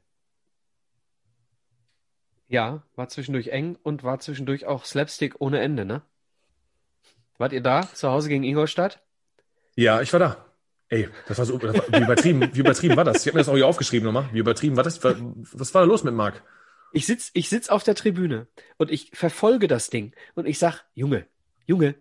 Ja, 2.47 2.83
war 2.95 3.09
zwischendurch 3.09 3.49
eng 3.49 3.77
und 3.83 4.03
war 4.03 4.19
zwischendurch 4.19 4.65
auch 4.65 4.85
Slapstick 4.85 5.35
ohne 5.39 5.59
Ende, 5.59 5.85
ne? 5.85 6.01
Wart 7.37 7.51
ihr 7.51 7.61
da 7.61 7.81
zu 7.93 8.09
Hause 8.09 8.29
gegen 8.29 8.43
Ingolstadt? 8.43 9.01
Ja, 9.75 10.01
ich 10.01 10.13
war 10.13 10.19
da. 10.19 10.45
Ey, 10.93 11.09
das 11.27 11.39
war 11.39 11.45
so, 11.45 11.57
das 11.57 11.75
war, 11.75 11.83
wie 11.91 12.03
übertrieben, 12.03 12.49
wie 12.53 12.59
übertrieben 12.59 12.95
war 12.95 13.03
das? 13.03 13.21
Ich 13.21 13.27
habe 13.27 13.37
mir 13.37 13.39
das 13.39 13.49
auch 13.49 13.55
hier 13.55 13.65
aufgeschrieben 13.65 14.05
nochmal. 14.05 14.29
Wie 14.31 14.37
übertrieben 14.37 14.77
war 14.77 14.83
das? 14.83 15.03
Was 15.03 15.73
war 15.73 15.81
da 15.81 15.87
los 15.87 16.03
mit 16.03 16.13
Marc? 16.13 16.43
Ich 16.91 17.07
sitz, 17.07 17.31
ich 17.33 17.49
sitz 17.49 17.69
auf 17.69 17.83
der 17.83 17.95
Tribüne 17.95 18.45
und 18.77 18.91
ich 18.91 19.09
verfolge 19.11 19.67
das 19.67 19.89
Ding 19.89 20.13
und 20.35 20.45
ich 20.45 20.59
sag, 20.59 20.83
Junge, 20.93 21.25
Junge, 21.65 21.95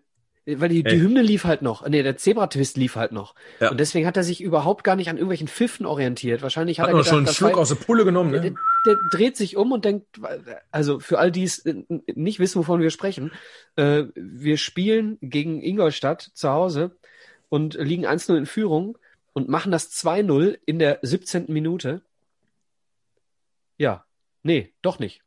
weil 0.45 0.69
die, 0.69 0.83
die 0.83 1.01
Hymne 1.01 1.23
lief 1.23 1.45
halt 1.45 1.63
noch, 1.63 1.89
nee, 1.89 2.03
der 2.03 2.19
Zebra-Twist 2.19 2.77
lief 2.77 2.97
halt 2.97 3.13
noch. 3.13 3.35
Ja. 3.61 3.71
Und 3.71 3.81
deswegen 3.81 4.07
hat 4.07 4.19
er 4.19 4.25
sich 4.25 4.43
überhaupt 4.43 4.85
gar 4.85 4.97
nicht 4.97 5.09
an 5.09 5.17
irgendwelchen 5.17 5.49
Pfiffen 5.49 5.87
orientiert. 5.87 6.43
Wahrscheinlich 6.43 6.79
hat, 6.79 6.89
hat 6.89 6.91
er 6.91 6.99
gedacht, 6.99 7.09
schon 7.09 7.19
einen 7.25 7.35
Schluck 7.35 7.57
aus 7.57 7.71
der 7.71 7.77
Pulle 7.77 8.05
genommen, 8.05 8.33
ne? 8.33 8.41
Der, 8.43 8.51
der, 8.85 8.97
dreht 9.11 9.39
sich 9.39 9.57
um 9.57 9.73
und 9.73 9.87
denkt, 9.87 10.21
also 10.71 10.99
für 11.01 11.19
all 11.19 11.31
die 11.31 11.45
es 11.45 11.65
nicht 11.65 12.41
wissen, 12.41 12.59
wovon 12.59 12.81
wir 12.81 12.91
sprechen, 12.91 13.31
äh, 13.77 14.05
wir 14.15 14.59
spielen 14.59 15.17
gegen 15.23 15.63
Ingolstadt 15.63 16.21
zu 16.35 16.51
Hause 16.51 16.97
und 17.53 17.75
liegen 17.75 18.07
1-0 18.07 18.35
in 18.35 18.47
Führung 18.47 18.97
und 19.35 19.51
machen 19.51 19.71
das 19.71 19.91
2-0 19.91 20.59
in 20.65 20.79
der 20.79 21.01
17. 21.03 21.53
Minute. 21.53 22.01
Ja, 23.77 24.07
nee, 24.43 24.73
doch 24.81 24.99
nicht. 24.99 25.21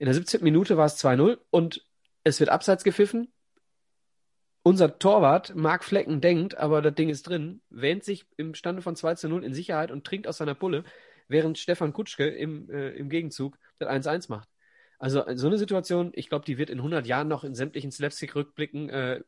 In 0.00 0.06
der 0.06 0.14
17. 0.14 0.42
Minute 0.42 0.76
war 0.76 0.86
es 0.86 0.98
2-0 0.98 1.38
und 1.50 1.86
es 2.24 2.40
wird 2.40 2.50
abseits 2.50 2.82
gepfiffen. 2.82 3.32
Unser 4.64 4.98
Torwart, 4.98 5.54
Marc 5.54 5.84
Flecken, 5.84 6.20
denkt, 6.20 6.58
aber 6.58 6.82
das 6.82 6.96
Ding 6.96 7.08
ist 7.08 7.28
drin, 7.28 7.60
wähnt 7.70 8.02
sich 8.02 8.26
im 8.36 8.56
Stande 8.56 8.82
von 8.82 8.96
2 8.96 9.28
0 9.28 9.44
in 9.44 9.54
Sicherheit 9.54 9.92
und 9.92 10.04
trinkt 10.04 10.26
aus 10.26 10.38
seiner 10.38 10.56
Pulle, 10.56 10.82
während 11.28 11.56
Stefan 11.56 11.92
Kutschke 11.92 12.26
im, 12.26 12.68
äh, 12.68 12.90
im 12.94 13.08
Gegenzug 13.08 13.56
das 13.78 13.88
1-1 13.88 14.28
macht. 14.28 14.48
Also 15.00 15.24
so 15.34 15.46
eine 15.46 15.56
Situation, 15.56 16.12
ich 16.14 16.28
glaube, 16.28 16.44
die 16.44 16.58
wird 16.58 16.68
in 16.68 16.78
100 16.78 17.06
Jahren 17.06 17.26
noch 17.26 17.42
in 17.42 17.54
sämtlichen 17.54 17.90
Slapstick-Rückblicken 17.90 18.90
äh, 18.90 19.20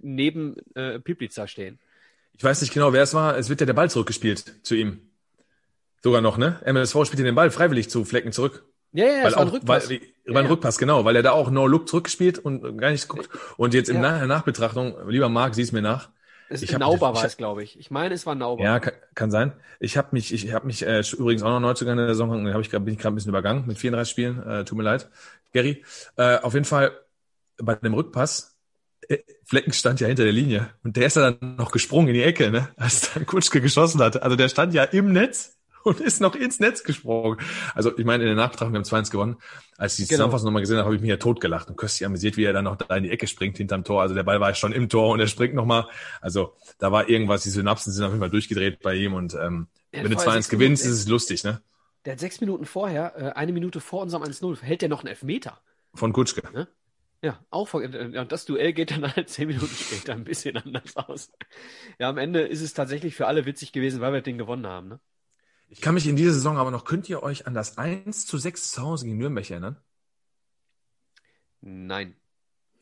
neben 0.00 0.54
äh, 0.76 1.00
Piplica 1.00 1.48
stehen. 1.48 1.80
Ich 2.36 2.44
weiß 2.44 2.62
nicht 2.62 2.72
genau, 2.72 2.92
wer 2.92 3.02
es 3.02 3.14
war. 3.14 3.36
Es 3.36 3.48
wird 3.48 3.58
ja 3.58 3.66
der 3.66 3.72
Ball 3.72 3.90
zurückgespielt 3.90 4.64
zu 4.64 4.76
ihm. 4.76 5.00
Sogar 6.04 6.20
noch, 6.20 6.38
ne? 6.38 6.60
MSV 6.64 7.04
spielt 7.04 7.18
den 7.18 7.34
Ball 7.34 7.50
freiwillig 7.50 7.90
zu 7.90 8.04
Flecken 8.04 8.30
zurück. 8.30 8.64
Ja, 8.92 9.06
ja, 9.06 9.24
weil 9.24 9.34
auch, 9.34 9.40
ein 9.40 9.48
Rückpass. 9.48 9.90
Weil, 9.90 10.00
ja, 10.24 10.34
war 10.34 10.42
ein 10.42 10.46
Rückpass, 10.46 10.78
genau, 10.78 11.04
weil 11.04 11.16
er 11.16 11.24
da 11.24 11.32
auch 11.32 11.50
No-Look 11.50 11.88
zurückgespielt 11.88 12.38
und 12.38 12.78
gar 12.78 12.92
nichts 12.92 13.08
guckt. 13.08 13.28
Und 13.56 13.74
jetzt 13.74 13.90
im 13.90 14.00
ja. 14.00 14.24
Nachbetrachtung, 14.24 14.94
lieber 15.08 15.28
Marc, 15.28 15.56
sieh's 15.56 15.72
mir 15.72 15.82
nach. 15.82 16.10
Es 16.50 16.62
ich 16.62 16.76
Nauber 16.76 17.14
war 17.14 17.24
es, 17.24 17.36
glaube 17.36 17.62
ich. 17.62 17.78
Ich 17.78 17.90
meine, 17.90 18.14
es 18.14 18.24
war 18.24 18.34
Nauber. 18.34 18.62
Ja, 18.62 18.80
kann, 18.80 18.94
kann 19.14 19.30
sein. 19.30 19.52
Ich 19.80 19.96
habe 19.96 20.08
mich, 20.12 20.32
ich 20.32 20.52
habe 20.52 20.66
mich 20.66 20.86
äh, 20.86 21.02
übrigens 21.16 21.42
auch 21.42 21.50
noch 21.50 21.60
neu 21.60 21.72
in 21.72 21.96
der 21.96 22.08
Saison, 22.08 22.52
hab 22.52 22.60
ich 22.60 22.70
grad, 22.70 22.84
bin 22.84 22.94
ich 22.94 23.00
gerade 23.00 23.12
ein 23.12 23.16
bisschen 23.16 23.30
übergangen 23.30 23.66
mit 23.66 23.78
34 23.78 24.10
Spielen. 24.10 24.42
Äh, 24.42 24.64
tut 24.64 24.78
mir 24.78 24.84
leid, 24.84 25.10
Gary. 25.52 25.84
Äh, 26.16 26.38
auf 26.38 26.54
jeden 26.54 26.64
Fall 26.64 26.92
bei 27.58 27.74
dem 27.74 27.94
Rückpass. 27.94 28.56
Äh, 29.08 29.18
Flecken 29.44 29.72
stand 29.72 30.00
ja 30.00 30.06
hinter 30.06 30.24
der 30.24 30.32
Linie 30.32 30.70
und 30.84 30.96
der 30.96 31.06
ist 31.06 31.16
ja 31.16 31.30
dann 31.30 31.56
noch 31.56 31.70
gesprungen 31.70 32.08
in 32.08 32.14
die 32.14 32.22
Ecke, 32.22 32.50
ne, 32.50 32.68
als 32.76 33.12
dann 33.12 33.26
Kutschke 33.26 33.60
geschossen 33.60 34.00
hat. 34.00 34.22
Also 34.22 34.36
der 34.36 34.48
stand 34.48 34.74
ja 34.74 34.84
im 34.84 35.12
Netz 35.12 35.57
und 35.88 36.00
ist 36.00 36.20
noch 36.20 36.34
ins 36.34 36.60
Netz 36.60 36.84
gesprungen. 36.84 37.38
Also 37.74 37.96
ich 37.96 38.04
meine, 38.04 38.24
in 38.24 38.28
der 38.28 38.36
Nachbetrachtung, 38.36 38.72
wir 38.72 38.78
haben 38.78 38.84
2-1 38.84 39.10
gewonnen. 39.10 39.36
Als 39.76 39.92
ich 39.92 40.04
die 40.04 40.08
genau. 40.08 40.16
Zusammenfassung 40.16 40.46
nochmal 40.46 40.62
gesehen 40.62 40.76
habe, 40.76 40.86
habe 40.86 40.96
ich 40.96 41.00
mich 41.00 41.10
ja 41.10 41.16
totgelacht 41.16 41.68
und 41.68 41.76
köstlich 41.76 42.06
amüsiert, 42.06 42.36
wie 42.36 42.44
er 42.44 42.52
dann 42.52 42.64
noch 42.64 42.76
da 42.76 42.96
in 42.96 43.04
die 43.04 43.10
Ecke 43.10 43.26
springt 43.26 43.56
hinterm 43.56 43.84
Tor. 43.84 44.02
Also 44.02 44.14
der 44.14 44.22
Ball 44.22 44.40
war 44.40 44.54
schon 44.54 44.72
im 44.72 44.88
Tor 44.88 45.10
und 45.10 45.20
er 45.20 45.26
springt 45.26 45.54
nochmal. 45.54 45.86
Also 46.20 46.54
da 46.78 46.92
war 46.92 47.08
irgendwas, 47.08 47.42
die 47.42 47.50
Synapsen 47.50 47.92
sind 47.92 48.04
auf 48.04 48.10
jeden 48.10 48.20
Fall 48.20 48.30
durchgedreht 48.30 48.80
bei 48.80 48.94
ihm 48.94 49.14
und 49.14 49.34
ähm, 49.34 49.68
wenn 49.92 50.10
du 50.10 50.16
2-1 50.16 50.50
gewinnst, 50.50 50.84
ist 50.84 50.92
es 50.92 51.08
lustig, 51.08 51.44
ne? 51.44 51.62
Der 52.04 52.12
hat 52.12 52.20
sechs 52.20 52.40
Minuten 52.40 52.64
vorher, 52.64 53.14
äh, 53.16 53.32
eine 53.32 53.52
Minute 53.52 53.80
vor 53.80 54.02
unserem 54.02 54.22
1-0, 54.22 54.62
hält 54.62 54.82
der 54.82 54.88
noch 54.88 55.00
einen 55.00 55.08
Elfmeter. 55.08 55.60
Von 55.94 56.12
Kutschke. 56.12 56.42
Ne? 56.52 56.68
Ja, 57.22 57.44
auch 57.50 57.66
vor, 57.66 57.82
äh, 57.82 58.26
das 58.26 58.44
Duell 58.44 58.72
geht 58.72 58.92
dann 58.92 59.02
halt 59.16 59.28
zehn 59.28 59.48
Minuten 59.48 59.74
später 59.74 60.12
ein 60.12 60.24
bisschen 60.24 60.56
anders 60.56 60.96
aus. 60.96 61.32
Ja, 61.98 62.08
am 62.08 62.18
Ende 62.18 62.42
ist 62.42 62.62
es 62.62 62.74
tatsächlich 62.74 63.14
für 63.14 63.26
alle 63.26 63.44
witzig 63.44 63.72
gewesen, 63.72 64.00
weil 64.00 64.12
wir 64.12 64.20
den 64.20 64.38
gewonnen 64.38 64.66
haben. 64.66 64.88
Ne? 64.88 65.00
Ich 65.70 65.80
kann 65.80 65.94
mich 65.94 66.06
in 66.06 66.16
dieser 66.16 66.32
Saison 66.32 66.56
aber 66.56 66.70
noch, 66.70 66.84
könnt 66.84 67.08
ihr 67.08 67.22
euch 67.22 67.46
an 67.46 67.54
das 67.54 67.76
1 67.76 68.26
zu 68.26 68.38
6 68.38 68.72
zu 68.72 68.82
Hause 68.82 69.04
gegen 69.04 69.18
Nürnberg 69.18 69.48
erinnern? 69.50 69.76
Nein. 71.60 72.16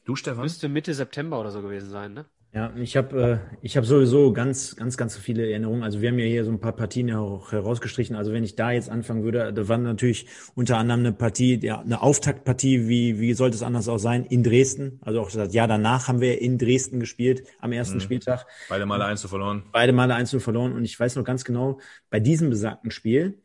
Du, 0.04 0.14
Stefan? 0.14 0.42
Müsste 0.42 0.68
Mitte 0.68 0.94
September 0.94 1.40
oder 1.40 1.50
so 1.50 1.62
gewesen 1.62 1.90
sein, 1.90 2.14
ne? 2.14 2.26
Ja, 2.54 2.72
ich 2.74 2.96
habe 2.96 3.42
äh, 3.52 3.56
ich 3.60 3.76
habe 3.76 3.86
sowieso 3.86 4.32
ganz 4.32 4.76
ganz 4.76 4.96
ganz 4.96 5.14
viele 5.18 5.46
Erinnerungen. 5.50 5.82
Also 5.82 6.00
wir 6.00 6.08
haben 6.08 6.18
ja 6.18 6.24
hier 6.24 6.42
so 6.42 6.50
ein 6.50 6.58
paar 6.60 6.72
Partien 6.72 7.06
ja 7.06 7.18
auch 7.18 7.52
herausgestrichen. 7.52 8.16
Also 8.16 8.32
wenn 8.32 8.44
ich 8.44 8.56
da 8.56 8.70
jetzt 8.70 8.88
anfangen 8.88 9.24
würde, 9.24 9.52
da 9.52 9.68
war 9.68 9.76
natürlich 9.76 10.26
unter 10.54 10.78
anderem 10.78 11.00
eine 11.00 11.12
Partie, 11.12 11.58
ja, 11.62 11.80
eine 11.80 12.00
Auftaktpartie, 12.00 12.88
wie 12.88 13.20
wie 13.20 13.34
sollte 13.34 13.56
es 13.56 13.62
anders 13.62 13.88
auch 13.88 13.98
sein 13.98 14.24
in 14.24 14.42
Dresden. 14.42 15.00
Also 15.02 15.20
auch 15.20 15.30
das 15.30 15.52
Jahr 15.52 15.68
danach 15.68 16.08
haben 16.08 16.22
wir 16.22 16.40
in 16.40 16.56
Dresden 16.56 16.98
gespielt 16.98 17.42
am 17.60 17.72
ersten 17.72 17.96
Mhm. 17.96 18.00
Spieltag. 18.00 18.46
Beide 18.70 18.86
Male 18.86 19.04
1 19.04 19.20
zu 19.20 19.28
verloren. 19.28 19.64
Beide 19.72 19.92
Male 19.92 20.14
1 20.14 20.34
verloren 20.42 20.72
und 20.72 20.84
ich 20.84 20.98
weiß 20.98 21.16
noch 21.16 21.24
ganz 21.24 21.44
genau, 21.44 21.78
bei 22.08 22.20
diesem 22.20 22.48
besagten 22.48 22.90
Spiel 22.90 23.42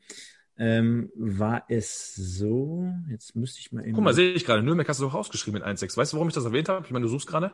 ähm, 0.63 1.09
war 1.15 1.63
es 1.69 2.13
so, 2.13 2.85
jetzt 3.09 3.35
müsste 3.35 3.59
ich 3.59 3.71
mal 3.71 3.81
eben. 3.83 3.93
Guck 3.93 4.03
mal, 4.03 4.13
sehe 4.13 4.31
ich 4.31 4.45
gerade. 4.45 4.61
Nürnberg 4.61 4.87
hast 4.87 4.99
du 4.99 5.05
doch 5.05 5.15
rausgeschrieben 5.15 5.59
mit 5.59 5.67
1-6. 5.67 5.97
Weißt 5.97 6.13
du, 6.13 6.17
warum 6.17 6.27
ich 6.27 6.35
das 6.35 6.45
erwähnt 6.45 6.69
habe? 6.69 6.85
Ich 6.85 6.91
meine, 6.91 7.01
du 7.01 7.09
suchst 7.09 7.25
gerade. 7.25 7.51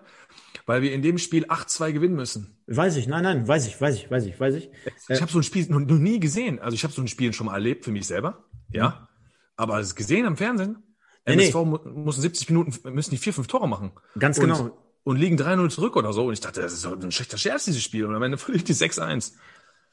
Weil 0.66 0.82
wir 0.82 0.92
in 0.92 1.02
dem 1.02 1.18
Spiel 1.18 1.46
8-2 1.46 1.94
gewinnen 1.94 2.16
müssen. 2.16 2.58
Weiß 2.68 2.98
ich, 2.98 3.08
nein, 3.08 3.24
nein, 3.24 3.48
weiß 3.48 3.66
ich, 3.66 3.80
weiß 3.80 3.96
ich, 3.96 4.12
weiß 4.12 4.26
ich, 4.26 4.38
weiß 4.38 4.56
ich. 4.56 4.70
Ich 5.08 5.22
habe 5.22 5.32
so 5.32 5.40
ein 5.40 5.44
Spiel 5.44 5.66
noch, 5.70 5.80
noch 5.80 5.98
nie 5.98 6.20
gesehen. 6.20 6.60
Also 6.60 6.76
ich 6.76 6.84
habe 6.84 6.94
so 6.94 7.02
ein 7.02 7.08
Spiel 7.08 7.32
schon 7.32 7.46
mal 7.46 7.54
erlebt 7.54 7.86
für 7.86 7.92
mich 7.92 8.06
selber. 8.06 8.44
Ja. 8.74 9.08
Aber 9.56 9.80
es 9.80 9.96
gesehen 9.96 10.26
am 10.26 10.36
Fernsehen. 10.36 10.84
Nee, 11.26 11.38
nee. 11.38 11.50
MSV 11.50 11.86
muss 11.86 12.18
in 12.18 12.24
70 12.24 12.50
Minuten, 12.50 12.94
müssen 12.94 13.12
die 13.12 13.18
vier, 13.18 13.32
fünf 13.32 13.48
Tore 13.48 13.70
machen. 13.70 13.94
Ganz 14.20 14.38
und, 14.38 14.50
genau. 14.50 14.78
Und 15.06 15.16
liegen 15.16 15.38
3-0 15.38 15.70
zurück 15.70 15.96
oder 15.96 16.12
so. 16.12 16.26
Und 16.26 16.34
ich 16.34 16.42
dachte, 16.42 16.60
das 16.60 16.74
ist 16.74 16.84
doch 16.84 16.92
ein 16.92 17.12
schlechter 17.14 17.38
Scherz, 17.38 17.64
dieses 17.64 17.82
Spiel. 17.82 18.04
Und 18.04 18.16
am 18.16 18.24
Ende 18.24 18.38
verliere 18.38 18.58
ich 18.58 18.66
die 18.66 18.76
6-1. 18.76 19.32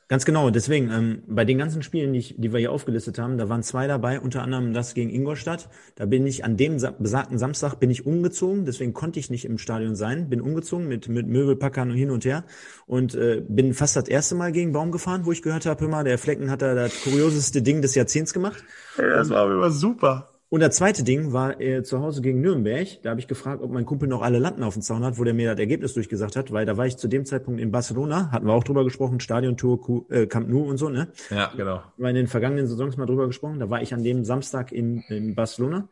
Ganz 0.06 0.26
genau, 0.26 0.50
deswegen, 0.50 0.90
ähm, 0.90 1.22
bei 1.26 1.46
den 1.46 1.56
ganzen 1.56 1.82
Spielen, 1.82 2.12
die, 2.12 2.18
ich, 2.18 2.34
die 2.36 2.52
wir 2.52 2.60
hier 2.60 2.72
aufgelistet 2.72 3.18
haben, 3.18 3.38
da 3.38 3.48
waren 3.48 3.62
zwei 3.62 3.86
dabei, 3.86 4.20
unter 4.20 4.42
anderem 4.42 4.74
das 4.74 4.92
gegen 4.92 5.08
Ingolstadt. 5.08 5.70
Da 5.94 6.04
bin 6.04 6.26
ich 6.26 6.44
an 6.44 6.58
dem 6.58 6.78
sa 6.78 6.90
besagten 6.90 7.38
Samstag 7.38 7.76
bin 7.76 7.90
ich 7.90 8.04
umgezogen, 8.04 8.66
deswegen 8.66 8.92
konnte 8.92 9.18
ich 9.18 9.30
nicht 9.30 9.46
im 9.46 9.56
Stadion 9.56 9.96
sein, 9.96 10.28
bin 10.28 10.42
umgezogen 10.42 10.88
mit, 10.88 11.08
mit 11.08 11.26
Möbelpackern 11.26 11.90
und 11.90 11.96
hin 11.96 12.10
und 12.10 12.26
her 12.26 12.44
und 12.86 13.14
äh, 13.14 13.42
bin 13.48 13.72
fast 13.72 13.96
das 13.96 14.08
erste 14.08 14.34
Mal 14.34 14.52
gegen 14.52 14.72
Baum 14.72 14.92
gefahren, 14.92 15.24
wo 15.24 15.32
ich 15.32 15.40
gehört 15.40 15.64
habe, 15.64 15.80
hör 15.80 15.88
mal, 15.88 16.04
der 16.04 16.18
Flecken 16.18 16.50
hat 16.50 16.60
da 16.60 16.74
das 16.74 17.02
kurioseste 17.02 17.62
Ding 17.62 17.80
des 17.80 17.94
Jahrzehnts 17.94 18.34
gemacht. 18.34 18.62
Das 18.98 19.30
war 19.30 19.50
immer 19.50 19.70
super. 19.70 20.33
Und 20.50 20.60
das 20.60 20.76
zweite 20.76 21.02
Ding 21.02 21.32
war 21.32 21.60
äh, 21.60 21.82
zu 21.82 22.00
Hause 22.00 22.22
gegen 22.22 22.40
Nürnberg. 22.40 22.86
Da 23.02 23.10
habe 23.10 23.20
ich 23.20 23.26
gefragt, 23.26 23.62
ob 23.62 23.72
mein 23.72 23.86
Kumpel 23.86 24.08
noch 24.08 24.22
alle 24.22 24.38
Latten 24.38 24.62
auf 24.62 24.74
dem 24.74 24.82
Zaun 24.82 25.02
hat, 25.02 25.18
wo 25.18 25.24
der 25.24 25.34
mir 25.34 25.50
das 25.50 25.58
Ergebnis 25.58 25.94
durchgesagt 25.94 26.36
hat, 26.36 26.52
weil 26.52 26.64
da 26.66 26.76
war 26.76 26.86
ich 26.86 26.96
zu 26.96 27.08
dem 27.08 27.24
Zeitpunkt 27.24 27.60
in 27.60 27.72
Barcelona, 27.72 28.30
hatten 28.30 28.46
wir 28.46 28.52
auch 28.52 28.64
drüber 28.64 28.84
gesprochen, 28.84 29.20
Stadiontour, 29.20 30.06
äh, 30.10 30.26
Camp 30.26 30.48
Nou 30.48 30.68
und 30.68 30.76
so, 30.76 30.88
ne? 30.88 31.08
Ja, 31.30 31.52
genau. 31.56 31.82
wir 31.96 32.08
in 32.08 32.14
den 32.14 32.28
vergangenen 32.28 32.66
Saisons 32.66 32.96
mal 32.96 33.06
drüber 33.06 33.26
gesprochen. 33.26 33.58
Da 33.58 33.70
war 33.70 33.82
ich 33.82 33.94
an 33.94 34.04
dem 34.04 34.24
Samstag 34.24 34.70
in, 34.70 35.00
in 35.08 35.34
Barcelona. 35.34 35.88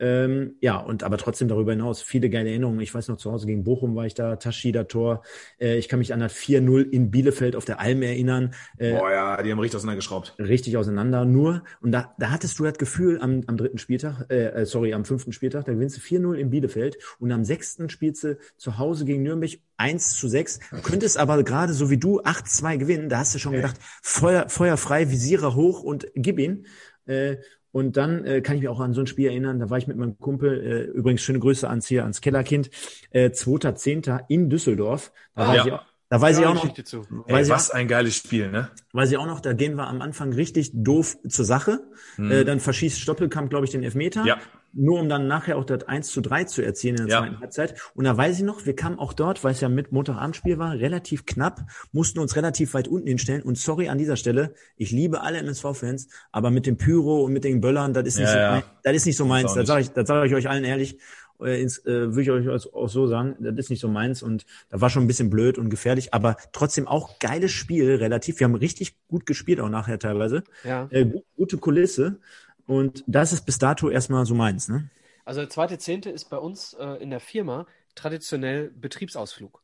Ähm, 0.00 0.56
ja, 0.60 0.76
und 0.76 1.02
aber 1.02 1.18
trotzdem 1.18 1.48
darüber 1.48 1.72
hinaus 1.72 2.02
viele 2.02 2.28
geile 2.30 2.50
Erinnerungen. 2.50 2.80
Ich 2.80 2.94
weiß 2.94 3.08
noch, 3.08 3.16
zu 3.16 3.30
Hause 3.30 3.46
gegen 3.46 3.64
Bochum 3.64 3.94
war 3.94 4.06
ich 4.06 4.14
da, 4.14 4.36
Taschida 4.36 4.84
Tor. 4.84 5.22
Äh, 5.60 5.78
ich 5.78 5.88
kann 5.88 5.98
mich 5.98 6.12
an 6.12 6.20
das 6.20 6.34
4-0 6.34 6.90
in 6.90 7.10
Bielefeld 7.10 7.54
auf 7.56 7.64
der 7.64 7.80
Alm 7.80 8.02
erinnern. 8.02 8.54
Äh, 8.78 8.92
Boah, 8.92 9.10
ja, 9.10 9.42
die 9.42 9.52
haben 9.52 9.58
richtig 9.58 9.76
auseinandergeschraubt. 9.76 10.34
richtig 10.38 10.76
auseinander. 10.76 11.24
Nur, 11.24 11.62
und 11.80 11.92
da, 11.92 12.14
da 12.18 12.30
hattest 12.30 12.58
du 12.58 12.64
das 12.64 12.78
Gefühl 12.78 13.20
am, 13.20 13.42
am 13.46 13.56
dritten 13.56 13.78
Spieltag, 13.78 14.26
äh, 14.30 14.46
äh, 14.46 14.66
sorry, 14.66 14.94
am 14.94 15.04
fünften 15.04 15.32
Spieltag, 15.32 15.64
da 15.66 15.72
gewinnst 15.72 15.96
du 15.96 16.00
4-0 16.00 16.34
in 16.34 16.50
Bielefeld 16.50 16.98
und 17.18 17.30
am 17.30 17.44
sechsten 17.44 17.88
spielst 17.88 18.24
du 18.24 18.38
zu 18.56 18.78
Hause 18.78 19.04
gegen 19.04 19.22
Nürnberg 19.22 19.52
1 19.76 20.16
zu 20.16 20.28
6. 20.28 20.60
Könntest 20.82 21.18
aber 21.18 21.42
gerade 21.42 21.72
so 21.72 21.90
wie 21.90 21.98
du 21.98 22.20
8-2 22.22 22.78
gewinnen. 22.78 23.08
Da 23.08 23.18
hast 23.18 23.34
du 23.34 23.38
schon 23.38 23.52
gedacht, 23.52 23.76
Feuer, 24.02 24.48
Feuer 24.48 24.76
frei, 24.76 25.10
Visiere 25.10 25.54
hoch 25.54 25.82
und 25.82 26.06
gib 26.14 26.38
ihn. 26.38 26.66
Äh, 27.06 27.36
und 27.74 27.96
dann 27.96 28.24
äh, 28.24 28.40
kann 28.40 28.54
ich 28.54 28.62
mich 28.62 28.68
auch 28.68 28.78
an 28.78 28.94
so 28.94 29.00
ein 29.00 29.08
Spiel 29.08 29.26
erinnern, 29.28 29.58
da 29.58 29.68
war 29.68 29.78
ich 29.78 29.88
mit 29.88 29.96
meinem 29.96 30.16
Kumpel, 30.16 30.62
äh, 30.64 30.82
übrigens 30.96 31.22
schöne 31.22 31.40
Grüße 31.40 31.68
ans 31.68 31.88
hier, 31.88 32.04
ans 32.04 32.20
Kellerkind, 32.20 32.70
äh, 33.10 33.30
2.10. 33.30 34.20
in 34.28 34.48
Düsseldorf. 34.48 35.10
Da 35.34 35.48
weiß 35.48 35.56
Ja. 35.56 35.66
ich 35.66 35.72
auch, 35.72 35.82
da 36.08 36.20
weiß 36.20 36.38
ich 36.38 36.46
auch 36.46 36.54
noch, 36.54 37.26
Ey, 37.26 37.48
was 37.48 37.72
ein 37.72 37.88
geiles 37.88 38.14
Spiel, 38.16 38.48
ne? 38.52 38.70
Weiß 38.92 39.10
ich 39.10 39.16
auch 39.16 39.26
noch, 39.26 39.40
da 39.40 39.54
gehen 39.54 39.74
wir 39.74 39.88
am 39.88 40.02
Anfang 40.02 40.32
richtig 40.32 40.70
doof 40.72 41.16
zur 41.28 41.44
Sache. 41.44 41.80
Äh, 42.16 42.44
dann 42.44 42.60
verschießt 42.60 43.00
Stoppelkamp, 43.00 43.50
glaube 43.50 43.64
ich, 43.66 43.72
den 43.72 43.82
Elfmeter. 43.82 44.24
Ja. 44.24 44.38
Nur 44.76 45.00
um 45.00 45.08
dann 45.08 45.28
nachher 45.28 45.56
auch 45.56 45.64
das 45.64 45.84
1 45.84 46.08
zu 46.10 46.20
3 46.20 46.44
zu 46.44 46.62
erzielen 46.62 46.96
in 46.96 47.06
der 47.06 47.12
Ja. 47.16 47.20
zweiten 47.22 47.40
Halbzeit. 47.40 47.74
Und 47.94 48.04
da 48.04 48.16
weiß 48.16 48.38
ich 48.38 48.44
noch, 48.44 48.66
wir 48.66 48.74
kamen 48.74 48.98
auch 48.98 49.12
dort, 49.12 49.44
weil 49.44 49.52
es 49.52 49.60
ja 49.60 49.68
mit 49.68 49.92
Montagabendspiel 49.92 50.58
war, 50.58 50.72
relativ 50.72 51.26
knapp, 51.26 51.60
mussten 51.92 52.18
uns 52.18 52.34
relativ 52.36 52.74
weit 52.74 52.88
unten 52.88 53.06
hinstellen. 53.06 53.42
Und 53.42 53.56
sorry 53.56 53.88
an 53.88 53.98
dieser 53.98 54.16
Stelle, 54.16 54.54
ich 54.76 54.90
liebe 54.90 55.20
alle 55.22 55.38
MSV-Fans, 55.38 56.08
aber 56.32 56.50
mit 56.50 56.66
dem 56.66 56.76
Pyro 56.76 57.24
und 57.24 57.32
mit 57.32 57.44
den 57.44 57.60
Böllern, 57.60 57.92
das 57.94 58.06
ist 58.06 58.16
nicht, 58.18 58.26
Ja, 58.26 58.32
so, 58.32 58.38
ja. 58.38 58.50
mein, 58.52 58.62
das 58.82 58.96
ist 58.96 59.06
nicht 59.06 59.16
so 59.16 59.24
meins. 59.24 59.54
Das 59.54 59.66
sage 59.68 59.82
ich, 59.82 59.90
das 59.90 60.08
sage 60.08 60.26
ich 60.26 60.34
euch 60.34 60.48
allen 60.48 60.64
ehrlich. 60.64 60.98
Äh, 61.42 61.60
ins, 61.60 61.78
äh, 61.84 62.14
würde 62.14 62.22
ich 62.22 62.30
euch 62.30 62.48
auch 62.72 62.88
so 62.88 63.08
sagen, 63.08 63.34
das 63.40 63.54
ist 63.56 63.70
nicht 63.70 63.80
so 63.80 63.88
meins 63.88 64.22
und 64.22 64.46
da 64.70 64.80
war 64.80 64.88
schon 64.88 65.02
ein 65.02 65.08
bisschen 65.08 65.30
blöd 65.30 65.58
und 65.58 65.68
gefährlich, 65.68 66.14
aber 66.14 66.36
trotzdem 66.52 66.86
auch 66.86 67.18
geiles 67.18 67.50
Spiel 67.50 67.96
relativ. 67.96 68.38
Wir 68.38 68.44
haben 68.44 68.54
richtig 68.54 68.96
gut 69.08 69.26
gespielt 69.26 69.58
auch 69.60 69.68
nachher 69.68 69.98
teilweise. 69.98 70.44
Ja. 70.62 70.86
Äh, 70.90 71.06
gu- 71.06 71.22
gute 71.36 71.58
Kulisse 71.58 72.20
und 72.66 73.04
das 73.06 73.32
ist 73.32 73.46
bis 73.46 73.58
dato 73.58 73.90
erstmal 73.90 74.26
so 74.26 74.34
meins, 74.34 74.68
ne? 74.68 74.90
Also 75.24 75.40
der 75.40 75.50
zweite 75.50 75.78
Zehnte 75.78 76.10
ist 76.10 76.28
bei 76.30 76.36
uns 76.36 76.74
äh, 76.74 77.02
in 77.02 77.10
der 77.10 77.20
Firma 77.20 77.66
traditionell 77.94 78.70
Betriebsausflug. 78.70 79.62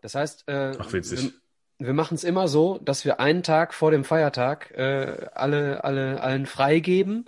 Das 0.00 0.14
heißt, 0.14 0.44
äh, 0.48 0.72
Ach, 0.78 0.92
witzig. 0.92 1.34
wir, 1.78 1.86
wir 1.88 1.94
machen 1.94 2.14
es 2.14 2.24
immer 2.24 2.48
so, 2.48 2.78
dass 2.78 3.04
wir 3.04 3.20
einen 3.20 3.42
Tag 3.42 3.74
vor 3.74 3.90
dem 3.90 4.04
Feiertag 4.04 4.70
äh, 4.72 5.28
alle, 5.34 5.84
alle, 5.84 6.22
allen 6.22 6.46
freigeben. 6.46 7.26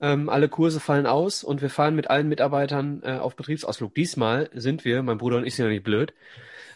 Ähm, 0.00 0.28
alle 0.28 0.48
Kurse 0.48 0.78
fallen 0.78 1.06
aus 1.06 1.42
und 1.42 1.60
wir 1.60 1.70
fahren 1.70 1.96
mit 1.96 2.08
allen 2.08 2.28
Mitarbeitern 2.28 3.02
äh, 3.02 3.18
auf 3.18 3.34
Betriebsausflug. 3.34 3.94
Diesmal 3.96 4.48
sind 4.54 4.84
wir, 4.84 5.02
mein 5.02 5.18
Bruder 5.18 5.38
und 5.38 5.44
ich 5.44 5.56
sind 5.56 5.64
ja 5.64 5.72
nicht 5.72 5.82
blöd, 5.82 6.14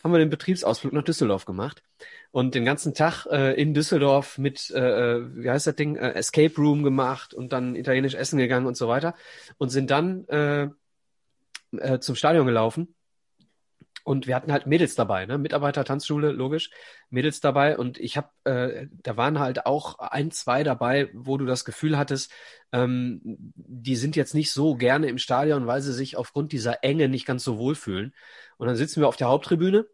haben 0.03 0.11
wir 0.11 0.19
den 0.19 0.31
Betriebsausflug 0.31 0.93
nach 0.93 1.05
Düsseldorf 1.05 1.45
gemacht 1.45 1.85
und 2.33 2.55
den 2.55 2.65
ganzen 2.65 2.95
Tag 2.95 3.27
äh, 3.27 3.53
in 3.61 3.75
Düsseldorf 3.75 4.39
mit, 4.39 4.71
äh, 4.71 4.81
äh, 5.17 5.37
wie 5.37 5.51
heißt 5.51 5.67
das 5.67 5.77
Ding, 5.77 5.97
äh, 5.97 6.15
Escape 6.15 6.55
Room 6.57 6.83
gemacht 6.83 7.35
und 7.35 7.53
dann 7.53 7.77
italienisch 7.77 8.15
essen 8.15 8.39
gegangen 8.39 8.67
und 8.67 8.77
so 8.77 8.89
weiter 8.89 9.15
und 9.59 9.69
sind 9.69 9.91
dann 9.91 10.27
äh, 10.29 10.69
äh, 11.77 12.01
zum 12.01 12.17
Stadion 12.17 12.47
gelaufen. 12.47 12.95
Und 14.05 14.27
wir 14.27 14.35
hatten 14.35 14.51
halt 14.51 14.67
Mädels 14.67 14.97
dabei, 14.97 15.27
ne? 15.27 15.39
Mitarbeiter, 15.39 15.85
Tanzschule, 15.85 16.33
logisch, 16.33 16.71
Mädels 17.11 17.41
dabei. 17.41 17.79
Und 17.79 17.99
ich 17.99 18.17
habe, 18.17 18.31
äh, 18.43 18.89
da 18.91 19.17
waren 19.17 19.39
halt 19.39 19.65
auch 19.65 20.01
ein, 20.01 20.33
zwei 20.33 20.65
dabei, 20.65 21.09
wo 21.13 21.37
du 21.37 21.47
das 21.47 21.65
Gefühl 21.65 21.97
hattest, 21.97 22.33
ähm, 22.73 23.21
die 23.23 23.95
sind 23.95 24.17
jetzt 24.17 24.35
nicht 24.35 24.51
so 24.51 24.75
gerne 24.75 25.07
im 25.07 25.19
Stadion, 25.19 25.69
weil 25.69 25.83
sie 25.83 25.93
sich 25.93 26.17
aufgrund 26.17 26.51
dieser 26.51 26.83
Enge 26.83 27.09
nicht 27.09 27.27
ganz 27.27 27.45
so 27.45 27.59
wohlfühlen. 27.59 28.13
Und 28.57 28.67
dann 28.67 28.75
sitzen 28.75 29.01
wir 29.01 29.07
auf 29.07 29.17
der 29.17 29.29
Haupttribüne, 29.29 29.87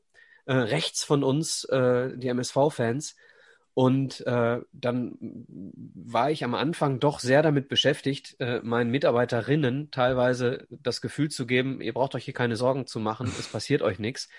äh, 0.48 0.54
rechts 0.54 1.04
von 1.04 1.22
uns 1.22 1.64
äh, 1.64 2.16
die 2.16 2.28
MSV-Fans. 2.28 3.16
Und 3.74 4.26
äh, 4.26 4.60
dann 4.72 5.16
war 5.20 6.30
ich 6.30 6.42
am 6.42 6.54
Anfang 6.54 6.98
doch 6.98 7.20
sehr 7.20 7.42
damit 7.42 7.68
beschäftigt, 7.68 8.34
äh, 8.40 8.60
meinen 8.62 8.90
Mitarbeiterinnen 8.90 9.90
teilweise 9.92 10.66
das 10.70 11.00
Gefühl 11.00 11.30
zu 11.30 11.46
geben, 11.46 11.80
ihr 11.80 11.92
braucht 11.92 12.14
euch 12.16 12.24
hier 12.24 12.34
keine 12.34 12.56
Sorgen 12.56 12.86
zu 12.86 12.98
machen, 12.98 13.30
es 13.38 13.46
passiert 13.46 13.82
euch 13.82 14.00
nichts, 14.00 14.30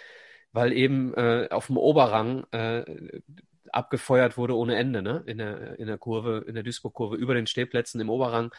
weil 0.52 0.74
eben 0.74 1.14
äh, 1.14 1.48
auf 1.52 1.68
dem 1.68 1.78
Oberrang 1.78 2.44
äh, 2.52 2.84
abgefeuert 3.72 4.36
wurde 4.36 4.58
ohne 4.58 4.76
Ende, 4.76 5.02
ne? 5.02 5.24
In 5.28 5.38
der, 5.38 5.80
in 5.80 5.88
der 5.88 6.00
Kurve, 6.00 6.44
in 6.48 6.56
der 6.56 6.64
Duisburg-Kurve, 6.64 7.16
über 7.16 7.36
den 7.36 7.48
Stehplätzen 7.48 8.02
im 8.02 8.10
Oberrang. 8.10 8.52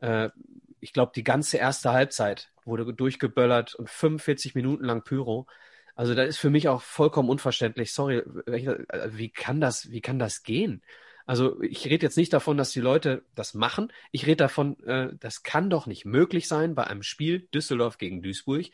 Äh, 0.00 0.30
ich 0.80 0.92
glaube, 0.92 1.12
die 1.14 1.24
ganze 1.24 1.58
erste 1.58 1.92
Halbzeit 1.92 2.50
wurde 2.64 2.92
durchgeböllert 2.92 3.74
und 3.74 3.90
45 3.90 4.54
Minuten 4.54 4.84
lang 4.84 5.04
Pyro. 5.04 5.46
Also 5.96 6.14
da 6.14 6.22
ist 6.22 6.36
für 6.36 6.50
mich 6.50 6.68
auch 6.68 6.82
vollkommen 6.82 7.30
unverständlich. 7.30 7.92
Sorry, 7.92 8.18
äh, 8.18 9.08
wie 9.12 9.30
kann 9.30 9.60
das, 9.60 9.90
wie 9.90 10.02
kann 10.02 10.18
das 10.18 10.42
gehen? 10.42 10.82
Also 11.24 11.60
ich 11.60 11.86
rede 11.86 12.06
jetzt 12.06 12.16
nicht 12.16 12.32
davon, 12.32 12.56
dass 12.56 12.70
die 12.70 12.80
Leute 12.80 13.24
das 13.34 13.54
machen. 13.54 13.92
Ich 14.12 14.26
rede 14.26 14.36
davon, 14.36 14.78
äh, 14.84 15.08
das 15.18 15.42
kann 15.42 15.70
doch 15.70 15.86
nicht 15.86 16.04
möglich 16.04 16.46
sein 16.46 16.74
bei 16.74 16.84
einem 16.84 17.02
Spiel 17.02 17.48
Düsseldorf 17.52 17.98
gegen 17.98 18.22
Duisburg, 18.22 18.66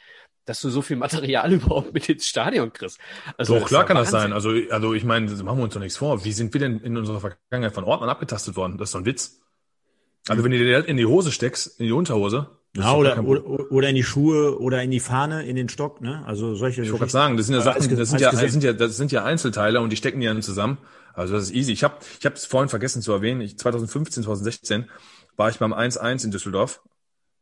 dass 0.45 0.61
du 0.61 0.69
so 0.69 0.83
viel 0.83 0.97
Material 0.97 1.53
überhaupt 1.53 1.95
mit 1.95 2.09
ins 2.09 2.27
Stadion 2.27 2.73
kriegst. 2.73 2.99
Also 3.39 3.59
Doch, 3.59 3.69
klar 3.69 3.87
kann 3.87 3.97
das 3.97 4.11
sein. 4.11 4.33
Also, 4.33 4.51
also 4.71 4.93
ich 4.93 5.05
meine, 5.05 5.31
machen 5.31 5.59
wir 5.59 5.65
uns 5.65 5.75
doch 5.75 5.81
nichts 5.81 5.97
vor. 5.97 6.25
Wie 6.25 6.33
sind 6.33 6.53
wir 6.53 6.61
denn 6.61 6.81
in 6.81 6.97
unserer 6.97 7.21
Vergangenheit 7.21 7.73
von 7.73 7.85
Ordnern 7.85 8.11
abgetastet 8.11 8.57
worden? 8.57 8.77
Das 8.77 8.89
ist 8.89 8.95
doch 8.95 9.01
ein 9.01 9.07
Witz. 9.07 9.41
Also 10.29 10.45
wenn 10.45 10.51
du 10.51 10.59
dir 10.59 10.87
in 10.87 10.97
die 10.97 11.07
Hose 11.07 11.33
steckst, 11.33 11.81
in 11.81 11.87
die 11.87 11.93
Unterhose, 11.93 12.51
Ja, 12.75 12.95
oder, 12.95 13.23
oder, 13.23 13.71
oder 13.71 13.89
in 13.91 13.95
die 13.95 14.03
Schuhe 14.03 14.59
oder 14.59 14.83
in 14.83 14.91
die 14.91 15.01
Fahne, 15.01 15.45
in 15.45 15.57
den 15.57 15.69
Stock, 15.69 16.01
ne? 16.01 16.25
Also 16.27 16.55
solche. 16.55 16.83
Ich 16.83 16.89
wollte 16.89 17.01
gerade 17.01 17.13
sagen, 17.13 17.37
das 17.37 17.47
sind 17.47 17.57
ja 17.57 17.61
Sachen, 17.61 17.97
das 17.97 18.09
sind 18.09 18.21
ja, 18.21 18.31
das 18.31 18.53
sind 18.53 18.65
ja, 18.65 18.73
das 18.73 18.97
sind 18.97 19.13
ja 19.13 19.25
Einzelteile 19.25 19.81
und 19.81 19.91
die 19.91 19.97
stecken 19.97 20.23
ja 20.23 20.39
zusammen. 20.41 20.79
Also 21.13 21.35
das 21.35 21.45
ist 21.45 21.55
easy. 21.55 21.73
Ich 21.73 21.85
habe 21.85 21.97
ich 22.19 22.25
es 22.25 22.47
vorhin 22.47 22.71
vergessen 22.71 23.03
zu 23.03 23.13
erwähnen. 23.13 23.43
Ich, 23.43 23.59
2015, 23.59 24.23
2016 24.23 24.89
war 25.37 25.51
ich 25.51 25.59
beim 25.59 25.75
1-1 25.75 26.25
in 26.25 26.31
Düsseldorf. 26.31 26.81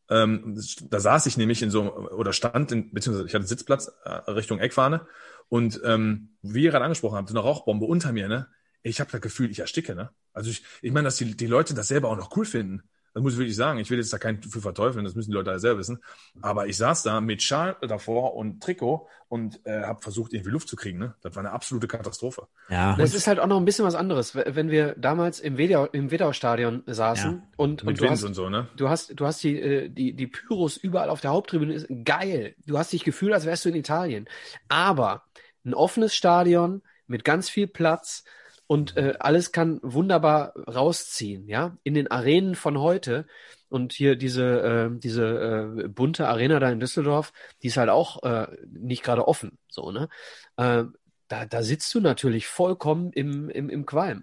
Ähm, 0.08 0.60
da 0.90 0.98
saß 0.98 1.26
ich 1.26 1.36
nämlich 1.36 1.62
in 1.62 1.70
so 1.70 1.94
oder 1.94 2.32
stand 2.32 2.72
in 2.72 2.92
beziehungsweise 2.92 3.28
ich 3.28 3.34
hatte 3.34 3.46
Sitzplatz 3.46 3.92
äh, 4.04 4.30
Richtung 4.32 4.58
Eckfahne 4.58 5.06
und 5.48 5.80
ähm, 5.84 6.30
wie 6.42 6.64
ihr 6.64 6.72
gerade 6.72 6.84
angesprochen 6.84 7.16
habt, 7.16 7.28
so 7.28 7.34
eine 7.34 7.44
Rauchbombe 7.44 7.86
unter 7.86 8.12
mir, 8.12 8.28
ne? 8.28 8.48
Ich 8.82 8.98
habe 8.98 9.12
das 9.12 9.20
Gefühl, 9.20 9.50
ich 9.50 9.60
ersticke, 9.60 9.94
ne? 9.94 10.10
Also 10.32 10.50
ich, 10.50 10.64
ich 10.82 10.90
meine, 10.90 11.04
dass 11.04 11.16
die, 11.16 11.36
die 11.36 11.46
Leute 11.46 11.74
das 11.74 11.86
selber 11.86 12.08
auch 12.08 12.16
noch 12.16 12.36
cool 12.36 12.44
finden. 12.44 12.82
Das 13.12 13.22
muss 13.22 13.32
ich 13.32 13.38
wirklich 13.38 13.56
sagen. 13.56 13.78
Ich 13.78 13.90
will 13.90 13.98
jetzt 13.98 14.12
da 14.12 14.18
keinen 14.18 14.42
für 14.42 14.60
verteufeln, 14.60 15.04
das 15.04 15.14
müssen 15.14 15.30
die 15.30 15.36
Leute 15.36 15.50
alle 15.50 15.60
selber 15.60 15.80
wissen. 15.80 16.00
Aber 16.42 16.66
ich 16.66 16.76
saß 16.76 17.02
da 17.02 17.20
mit 17.20 17.42
Schal 17.42 17.76
davor 17.80 18.34
und 18.34 18.62
Trikot 18.62 19.08
und 19.28 19.64
äh, 19.66 19.82
habe 19.82 20.00
versucht, 20.00 20.32
irgendwie 20.32 20.50
Luft 20.50 20.68
zu 20.68 20.76
kriegen. 20.76 20.98
Ne? 20.98 21.14
Das 21.22 21.34
war 21.34 21.40
eine 21.40 21.52
absolute 21.52 21.88
Katastrophe. 21.88 22.46
Ja. 22.68 22.96
Das 22.96 23.14
ist 23.14 23.26
halt 23.26 23.40
auch 23.40 23.46
noch 23.46 23.56
ein 23.56 23.64
bisschen 23.64 23.84
was 23.84 23.94
anderes. 23.94 24.34
Wenn 24.34 24.70
wir 24.70 24.94
damals 24.96 25.40
im 25.40 25.58
Wedau, 25.58 25.86
im 25.86 26.10
Wedau-Stadion 26.10 26.82
saßen 26.86 27.30
ja. 27.32 27.42
und, 27.56 27.82
und, 27.82 28.00
du 28.00 28.08
hast, 28.08 28.24
und 28.24 28.34
so, 28.34 28.48
ne? 28.48 28.68
du 28.76 28.88
hast, 28.88 29.18
du 29.18 29.26
hast 29.26 29.42
die, 29.42 29.60
äh, 29.60 29.88
die, 29.88 30.14
die 30.14 30.26
Pyros 30.26 30.76
überall 30.76 31.10
auf 31.10 31.20
der 31.20 31.30
Haupttribüne, 31.32 31.84
geil. 32.04 32.54
Du 32.66 32.78
hast 32.78 32.92
dich 32.92 33.04
gefühlt, 33.04 33.32
als 33.32 33.46
wärst 33.46 33.64
du 33.64 33.68
in 33.70 33.76
Italien. 33.76 34.28
Aber 34.68 35.24
ein 35.64 35.74
offenes 35.74 36.14
Stadion 36.14 36.82
mit 37.06 37.24
ganz 37.24 37.48
viel 37.48 37.66
Platz, 37.66 38.24
und 38.70 38.96
äh, 38.96 39.14
alles 39.18 39.50
kann 39.50 39.80
wunderbar 39.82 40.54
rausziehen, 40.54 41.48
ja, 41.48 41.76
in 41.82 41.94
den 41.94 42.08
Arenen 42.08 42.54
von 42.54 42.78
heute. 42.78 43.26
Und 43.68 43.92
hier 43.92 44.14
diese, 44.14 44.92
äh, 44.92 44.96
diese 44.96 45.82
äh, 45.82 45.88
bunte 45.88 46.28
Arena 46.28 46.60
da 46.60 46.70
in 46.70 46.78
Düsseldorf, 46.78 47.32
die 47.64 47.66
ist 47.66 47.78
halt 47.78 47.90
auch 47.90 48.22
äh, 48.22 48.46
nicht 48.68 49.02
gerade 49.02 49.26
offen, 49.26 49.58
so, 49.66 49.90
ne? 49.90 50.08
Äh, 50.56 50.84
da, 51.26 51.46
da 51.46 51.62
sitzt 51.64 51.92
du 51.96 52.00
natürlich 52.00 52.46
vollkommen 52.46 53.12
im, 53.12 53.50
im, 53.50 53.70
im 53.70 53.86
Qualm. 53.86 54.22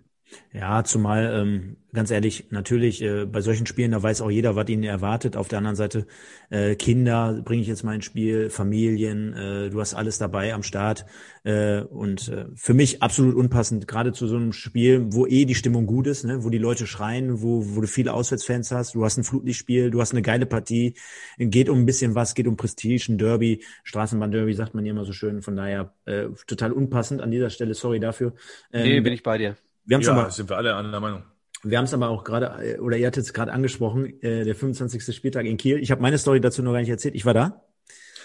Ja, 0.53 0.83
zumal, 0.83 1.31
ähm, 1.33 1.77
ganz 1.93 2.09
ehrlich, 2.09 2.47
natürlich, 2.49 3.01
äh, 3.01 3.25
bei 3.25 3.41
solchen 3.41 3.65
Spielen, 3.65 3.91
da 3.91 4.01
weiß 4.01 4.21
auch 4.21 4.31
jeder, 4.31 4.55
was 4.55 4.67
ihn 4.69 4.83
erwartet. 4.83 5.37
Auf 5.37 5.47
der 5.47 5.59
anderen 5.59 5.75
Seite, 5.75 6.07
äh, 6.49 6.75
Kinder 6.75 7.41
bringe 7.43 7.61
ich 7.61 7.67
jetzt 7.67 7.83
mal 7.83 7.95
ins 7.95 8.05
Spiel, 8.05 8.49
Familien, 8.49 9.33
äh, 9.33 9.69
du 9.69 9.79
hast 9.79 9.93
alles 9.93 10.17
dabei 10.17 10.53
am 10.53 10.63
Start. 10.63 11.05
Äh, 11.43 11.81
und 11.81 12.29
äh, 12.29 12.45
für 12.55 12.73
mich 12.73 13.03
absolut 13.03 13.35
unpassend, 13.35 13.87
gerade 13.87 14.13
zu 14.13 14.27
so 14.27 14.35
einem 14.35 14.51
Spiel, 14.51 15.05
wo 15.13 15.27
eh 15.27 15.45
die 15.45 15.55
Stimmung 15.55 15.85
gut 15.85 16.07
ist, 16.07 16.23
ne? 16.23 16.43
wo 16.43 16.49
die 16.49 16.57
Leute 16.57 16.87
schreien, 16.87 17.41
wo, 17.41 17.63
wo 17.75 17.81
du 17.81 17.87
viele 17.87 18.13
Auswärtsfans 18.13 18.71
hast, 18.71 18.95
du 18.95 19.05
hast 19.05 19.17
ein 19.17 19.23
Flutlichtspiel, 19.23 19.91
du 19.91 20.01
hast 20.01 20.11
eine 20.11 20.21
geile 20.21 20.45
Partie, 20.45 20.95
geht 21.37 21.69
um 21.69 21.79
ein 21.79 21.85
bisschen 21.85 22.15
was, 22.15 22.35
geht 22.35 22.47
um 22.47 22.57
Prestige, 22.57 23.05
ein 23.09 23.17
Derby, 23.17 23.63
Straßenbahn-Derby, 23.83 24.53
sagt 24.53 24.73
man 24.73 24.85
ja 24.85 24.91
immer 24.91 25.05
so 25.05 25.13
schön. 25.13 25.41
Von 25.41 25.55
daher 25.55 25.93
äh, 26.05 26.25
total 26.47 26.71
unpassend 26.71 27.21
an 27.21 27.31
dieser 27.31 27.49
Stelle, 27.49 27.73
sorry 27.73 27.99
dafür. 27.99 28.33
Ähm, 28.73 28.83
nee, 28.83 28.99
bin 29.01 29.13
ich 29.13 29.23
bei 29.23 29.37
dir. 29.37 29.55
Wir 29.87 29.95
haben 29.95 30.03
ja, 30.03 30.11
aber, 30.11 30.29
sind 30.29 30.49
wir 30.49 30.57
alle 30.57 30.75
einer 30.75 30.99
Meinung. 30.99 31.23
Wir 31.63 31.77
haben 31.77 31.85
es 31.85 31.93
aber 31.93 32.09
auch 32.09 32.23
gerade, 32.23 32.77
oder 32.81 32.97
ihr 32.97 33.07
hattet 33.07 33.23
es 33.23 33.33
gerade 33.33 33.51
angesprochen, 33.51 34.21
äh, 34.21 34.43
der 34.43 34.53
25. 34.53 35.15
Spieltag 35.15 35.45
in 35.45 35.57
Kiel. 35.57 35.79
Ich 35.79 35.89
habe 35.91 36.01
meine 36.01 36.17
Story 36.17 36.39
dazu 36.39 36.61
noch 36.61 36.73
gar 36.73 36.79
nicht 36.79 36.89
erzählt. 36.89 37.15
Ich 37.15 37.25
war 37.25 37.33
da. 37.33 37.63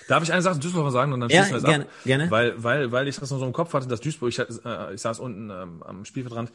Darf 0.09 0.25
ich 0.25 0.33
eine 0.33 0.43
Sache 0.43 0.55
zu 0.55 0.61
Duisburg 0.61 0.91
sagen 0.93 1.13
und 1.13 1.21
dann 1.21 1.31
ja, 1.31 1.45
schließen 1.45 1.55
wir 1.55 1.59
es 1.59 1.65
gerne, 1.65 1.85
ab? 1.85 1.91
Gerne. 2.05 2.31
Weil, 2.31 2.63
weil, 2.63 2.93
weil 2.93 3.09
ich 3.09 3.17
das 3.19 3.31
noch 3.31 3.39
so 3.39 3.47
im 3.47 3.53
Kopf 3.53 3.73
hatte, 3.73 3.87
dass 3.87 4.01
Duisburg, 4.01 4.31
ich, 4.31 4.39
äh, 4.39 4.95
ich 4.95 5.01
saß 5.01 5.21
unten 5.21 5.51
ähm, 5.51 5.83
am 5.83 6.05
Spielfeldrand, 6.05 6.53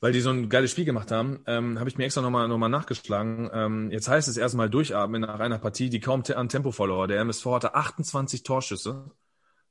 weil 0.00 0.12
die 0.12 0.20
so 0.20 0.30
ein 0.30 0.48
geiles 0.48 0.70
Spiel 0.70 0.86
gemacht 0.86 1.10
haben, 1.10 1.40
ähm, 1.46 1.78
habe 1.78 1.88
ich 1.88 1.98
mir 1.98 2.04
extra 2.04 2.22
nochmal 2.22 2.48
noch 2.48 2.58
mal 2.58 2.68
nachgeschlagen. 2.68 3.50
Ähm, 3.52 3.90
jetzt 3.90 4.08
heißt 4.08 4.28
es 4.28 4.36
erstmal 4.36 4.70
durchatmen 4.70 5.20
nach 5.20 5.40
einer 5.40 5.58
Partie, 5.58 5.90
die 5.90 6.00
kaum 6.00 6.22
an 6.34 6.48
Tempo 6.48 6.72
verlor. 6.72 7.06
Der 7.06 7.20
MSV 7.20 7.46
hatte 7.46 7.74
28 7.74 8.42
Torschüsse, 8.42 9.10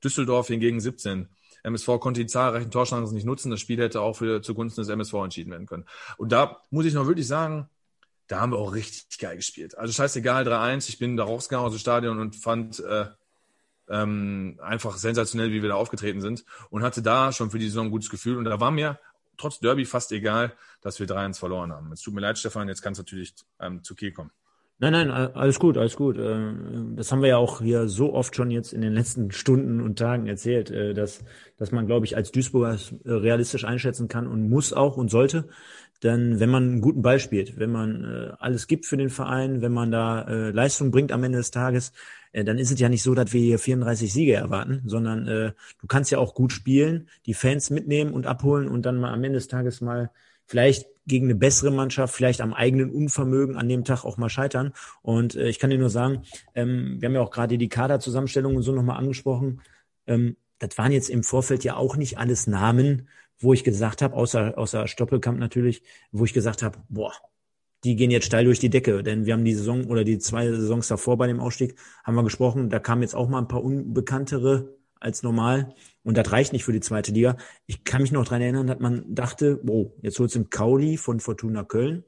Düsseldorf 0.04 0.48
hingegen 0.48 0.80
17. 0.80 1.28
MSV 1.66 2.00
konnte 2.00 2.22
die 2.22 2.28
zahlreichen 2.28 2.72
Torchancen 2.72 3.16
nicht 3.16 3.26
nutzen. 3.26 3.50
Das 3.50 3.60
Spiel 3.60 3.80
hätte 3.80 4.02
auch 4.02 4.18
für 4.18 4.42
zugunsten 4.42 4.82
des 4.82 4.90
MSV 4.90 5.14
entschieden 5.16 5.52
werden 5.52 5.66
können. 5.66 5.86
Und 6.18 6.32
da 6.32 6.62
muss 6.70 6.86
ich 6.86 6.94
noch 6.94 7.08
wirklich 7.08 7.28
sagen, 7.28 7.70
da 8.28 8.40
haben 8.40 8.52
wir 8.52 8.58
auch 8.58 8.74
richtig 8.74 9.20
geil 9.20 9.36
gespielt. 9.36 9.78
Also 9.78 9.94
scheißegal, 9.94 10.48
3-1. 10.48 10.90
Ich 10.90 11.00
bin 11.00 11.18
da 11.18 11.24
rausgegangen 11.24 11.66
aus 11.66 11.74
dem 11.74 11.80
Stadion 11.80 12.20
und 12.20 12.36
fand 12.36 12.80
äh, 12.80 13.08
ähm, 13.90 14.60
einfach 14.62 14.98
sensationell, 14.98 15.52
wie 15.52 15.62
wir 15.62 15.70
da 15.70 15.76
aufgetreten 15.76 16.22
sind 16.22 16.46
und 16.70 16.84
hatte 16.84 17.02
da 17.02 17.32
schon 17.32 17.52
für 17.52 17.60
die 17.60 17.68
Saison 17.68 17.88
ein 17.88 17.92
gutes 17.92 18.10
Gefühl. 18.10 18.38
Und 18.38 18.46
da 18.46 18.60
war 18.60 18.72
mir 18.72 19.00
trotz 19.38 19.60
Derby 19.60 19.86
fast 19.86 20.12
egal, 20.12 20.54
dass 20.82 21.00
wir 21.00 21.08
3-1 21.08 21.40
verloren 21.40 21.72
haben. 21.72 21.92
Es 21.92 22.02
tut 22.02 22.14
mir 22.14 22.22
leid, 22.22 22.38
Stefan, 22.38 22.68
jetzt 22.68 22.82
kann 22.82 22.94
es 22.94 23.00
natürlich 23.00 23.34
ähm, 23.60 23.84
zu 23.84 23.96
Kiel 23.96 24.12
kommen. 24.12 24.32
Nein, 24.78 24.92
nein, 24.92 25.10
alles 25.10 25.58
gut, 25.58 25.78
alles 25.78 25.96
gut. 25.96 26.18
Äh, 26.18 26.52
das 26.96 27.10
haben 27.12 27.22
wir 27.22 27.30
ja 27.30 27.38
auch 27.38 27.62
hier 27.62 27.88
so 27.88 28.14
oft 28.14 28.36
schon 28.36 28.52
jetzt 28.52 28.74
in 28.74 28.82
den 28.82 28.94
letzten 28.94 29.32
Stunden 29.32 29.80
und 29.80 29.98
Tagen 29.98 30.28
erzählt, 30.28 30.70
äh, 30.70 30.94
dass, 30.94 31.24
dass 31.58 31.72
man, 31.72 31.88
glaube 31.88 32.06
ich, 32.06 32.18
als 32.18 32.32
Duisburger 32.32 32.78
äh, 33.06 33.12
realistisch 33.12 33.64
einschätzen 33.64 34.10
kann 34.10 34.28
und 34.28 34.50
muss 34.50 34.74
auch 34.74 34.98
und 34.98 35.10
sollte. 35.10 35.48
Denn 36.04 36.42
wenn 36.42 36.50
man 36.50 36.64
einen 36.64 36.82
guten 36.82 37.02
Ball 37.02 37.20
spielt, 37.22 37.58
wenn 37.58 37.72
man 37.72 38.36
alles 38.40 38.68
gibt 38.68 38.86
für 38.86 38.98
den 38.98 39.10
Verein, 39.10 39.62
wenn 39.62 39.72
man 39.72 39.92
da 39.92 40.24
Leistung 40.52 40.92
bringt 40.92 41.14
am 41.14 41.24
Ende 41.24 41.38
des 41.38 41.52
Tages, 41.52 41.94
dann 42.34 42.58
ist 42.58 42.70
es 42.70 42.80
ja 42.82 42.90
nicht 42.90 43.02
so, 43.02 43.16
dass 43.16 43.32
wir 43.32 43.40
hier 43.42 43.60
34 43.60 44.12
Siege 44.12 44.34
erwarten, 44.34 44.82
sondern 44.86 45.26
du 45.26 45.88
kannst 45.88 46.12
ja 46.12 46.18
auch 46.20 46.36
gut 46.36 46.52
spielen, 46.52 47.08
die 47.26 47.34
Fans 47.34 47.70
mitnehmen 47.70 48.12
und 48.12 48.28
abholen 48.28 48.68
und 48.68 48.86
dann 48.86 49.00
mal 49.00 49.14
am 49.14 49.24
Ende 49.24 49.38
des 49.38 49.48
Tages 49.48 49.80
mal 49.80 50.12
vielleicht 50.48 50.88
gegen 51.08 51.28
eine 51.28 51.36
bessere 51.36 51.72
Mannschaft, 51.72 52.16
vielleicht 52.16 52.42
am 52.42 52.54
eigenen 52.54 52.90
Unvermögen 52.90 53.58
an 53.58 53.70
dem 53.70 53.84
Tag 53.84 54.06
auch 54.06 54.18
mal 54.18 54.30
scheitern. 54.30 54.74
Und 55.02 55.36
äh, 55.36 55.48
ich 55.50 55.60
kann 55.60 55.70
dir 55.70 55.78
nur 55.78 55.90
sagen, 55.90 56.24
ähm, 56.56 56.98
wir 57.00 57.08
haben 57.08 57.16
ja 57.16 57.22
auch 57.22 57.32
gerade 57.32 57.58
die 57.58 57.70
Kaderzusammenstellung 57.70 58.56
und 58.56 58.64
so 58.64 58.72
nochmal 58.72 58.98
angesprochen. 58.98 59.62
Ähm, 60.08 60.38
das 60.60 60.78
waren 60.78 60.92
jetzt 60.92 61.10
im 61.10 61.24
Vorfeld 61.24 61.64
ja 61.64 61.76
auch 61.76 61.96
nicht 61.96 62.18
alles 62.18 62.48
Namen, 62.48 63.10
wo 63.38 63.54
ich 63.54 63.64
gesagt 63.64 64.02
habe, 64.02 64.16
außer, 64.16 64.58
außer 64.58 64.88
Stoppelkamp 64.88 65.40
natürlich, 65.40 65.84
wo 66.12 66.26
ich 66.26 66.34
gesagt 66.34 66.64
habe, 66.64 66.80
boah, 66.90 67.12
die 67.84 67.96
gehen 67.96 68.10
jetzt 68.10 68.26
steil 68.26 68.46
durch 68.46 68.60
die 68.60 68.70
Decke. 68.70 69.04
Denn 69.04 69.26
wir 69.26 69.34
haben 69.34 69.46
die 69.46 69.54
Saison 69.54 69.86
oder 69.86 70.04
die 70.04 70.18
zwei 70.18 70.50
Saisons 70.50 70.88
davor 70.88 71.18
bei 71.18 71.28
dem 71.28 71.40
Ausstieg, 71.40 71.76
haben 72.04 72.16
wir 72.16 72.24
gesprochen, 72.24 72.70
da 72.70 72.80
kamen 72.80 73.04
jetzt 73.04 73.16
auch 73.16 73.30
mal 73.30 73.40
ein 73.40 73.48
paar 73.48 73.64
unbekanntere 73.64 74.76
als 75.06 75.24
normal. 75.24 75.74
Und 76.04 76.18
das 76.18 76.32
reicht 76.32 76.52
nicht 76.52 76.66
für 76.66 76.74
die 76.74 76.82
zweite 76.82 77.12
Liga. 77.12 77.38
Ich 77.66 77.84
kann 77.84 78.02
mich 78.02 78.12
noch 78.12 78.26
dran 78.26 78.42
erinnern, 78.42 78.68
dass 78.68 78.80
man 78.80 79.04
dachte, 79.08 79.62
oh, 79.68 79.94
jetzt 80.02 80.20
holst 80.20 80.36
du 80.36 80.40
einen 80.40 80.50
Kauli 80.50 80.98
von 80.98 81.20
Fortuna 81.20 81.64
Köln. 81.64 82.04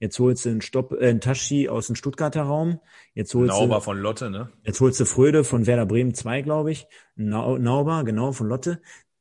Jetzt 0.00 0.18
holst 0.18 0.44
du 0.44 0.50
einen, 0.50 0.60
Stopp, 0.60 0.92
äh, 0.92 1.08
einen 1.08 1.20
Taschi 1.20 1.68
aus 1.68 1.86
dem 1.86 1.96
Stuttgarter 1.96 2.42
Raum. 2.42 2.80
Jetzt 3.14 3.34
holst 3.34 3.52
Nauber 3.52 3.76
du, 3.76 3.80
von 3.82 3.98
Lotte, 3.98 4.30
ne? 4.30 4.50
Jetzt 4.64 4.80
holst 4.80 4.98
du 4.98 5.04
Fröde 5.04 5.44
von 5.44 5.66
Werder 5.66 5.86
Bremen 5.86 6.14
2, 6.14 6.42
glaube 6.42 6.72
ich. 6.72 6.86
Nauber, 7.16 8.04
genau, 8.04 8.32
von 8.32 8.48
Lotte. 8.48 8.80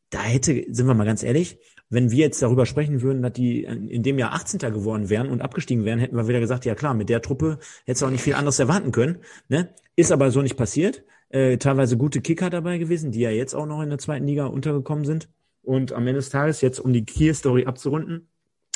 Da 0.09 0.21
hätte, 0.21 0.65
sind 0.69 0.87
wir 0.87 0.93
mal 0.93 1.05
ganz 1.05 1.23
ehrlich, 1.23 1.59
wenn 1.89 2.11
wir 2.11 2.19
jetzt 2.19 2.41
darüber 2.41 2.65
sprechen 2.65 3.01
würden, 3.01 3.21
dass 3.21 3.33
die 3.33 3.63
in 3.63 4.03
dem 4.03 4.19
Jahr 4.19 4.33
18. 4.33 4.59
geworden 4.59 5.09
wären 5.09 5.29
und 5.29 5.41
abgestiegen 5.41 5.85
wären, 5.85 5.99
hätten 5.99 6.15
wir 6.15 6.27
wieder 6.27 6.39
gesagt, 6.39 6.65
ja 6.65 6.75
klar, 6.75 6.93
mit 6.93 7.09
der 7.09 7.21
Truppe 7.21 7.59
hättest 7.85 8.01
du 8.01 8.05
auch 8.05 8.11
nicht 8.11 8.21
viel 8.21 8.35
anderes 8.35 8.59
erwarten 8.59 8.91
können. 8.91 9.19
Ne? 9.47 9.73
Ist 9.95 10.11
aber 10.11 10.31
so 10.31 10.41
nicht 10.41 10.57
passiert 10.57 11.03
äh, 11.29 11.57
teilweise 11.57 11.97
gute 11.97 12.21
Kicker 12.21 12.49
dabei 12.49 12.77
gewesen, 12.77 13.11
die 13.11 13.19
ja 13.19 13.29
jetzt 13.29 13.53
auch 13.53 13.65
noch 13.65 13.81
in 13.81 13.89
der 13.89 13.99
zweiten 13.99 14.25
Liga 14.25 14.45
untergekommen 14.45 15.05
sind. 15.05 15.29
Und 15.61 15.91
am 15.91 16.07
Ende 16.07 16.19
des 16.19 16.29
Tages, 16.29 16.61
jetzt 16.61 16.79
um 16.79 16.93
die 16.93 17.03
Kiel-Story 17.03 17.65
abzurunden, 17.65 18.29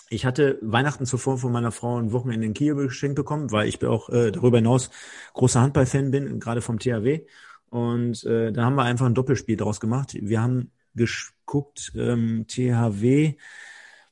ich 0.10 0.26
hatte 0.26 0.60
Weihnachten 0.62 1.06
zuvor 1.06 1.38
von 1.38 1.54
meiner 1.54 1.72
Frau 1.72 1.98
ein 1.98 2.12
Wochenende 2.12 2.46
in 2.46 2.54
Kiel 2.54 2.76
geschenkt 2.76 3.16
bekommen, 3.16 3.52
weil 3.52 3.70
ich 3.70 3.84
auch 3.86 4.10
äh, 4.10 4.32
darüber 4.32 4.58
hinaus 4.58 4.90
großer 5.34 5.62
Handballfan 5.62 6.12
bin, 6.12 6.40
gerade 6.42 6.62
vom 6.62 6.80
THW. 6.80 7.22
Und 7.70 8.26
äh, 8.26 8.52
da 8.52 8.66
haben 8.66 8.76
wir 8.76 8.84
einfach 8.84 9.06
ein 9.06 9.14
Doppelspiel 9.14 9.56
draus 9.56 9.80
gemacht. 9.80 10.14
Wir 10.20 10.42
haben 10.42 10.72
geguckt, 10.94 11.94
ähm, 11.96 12.46
THW, 12.46 13.36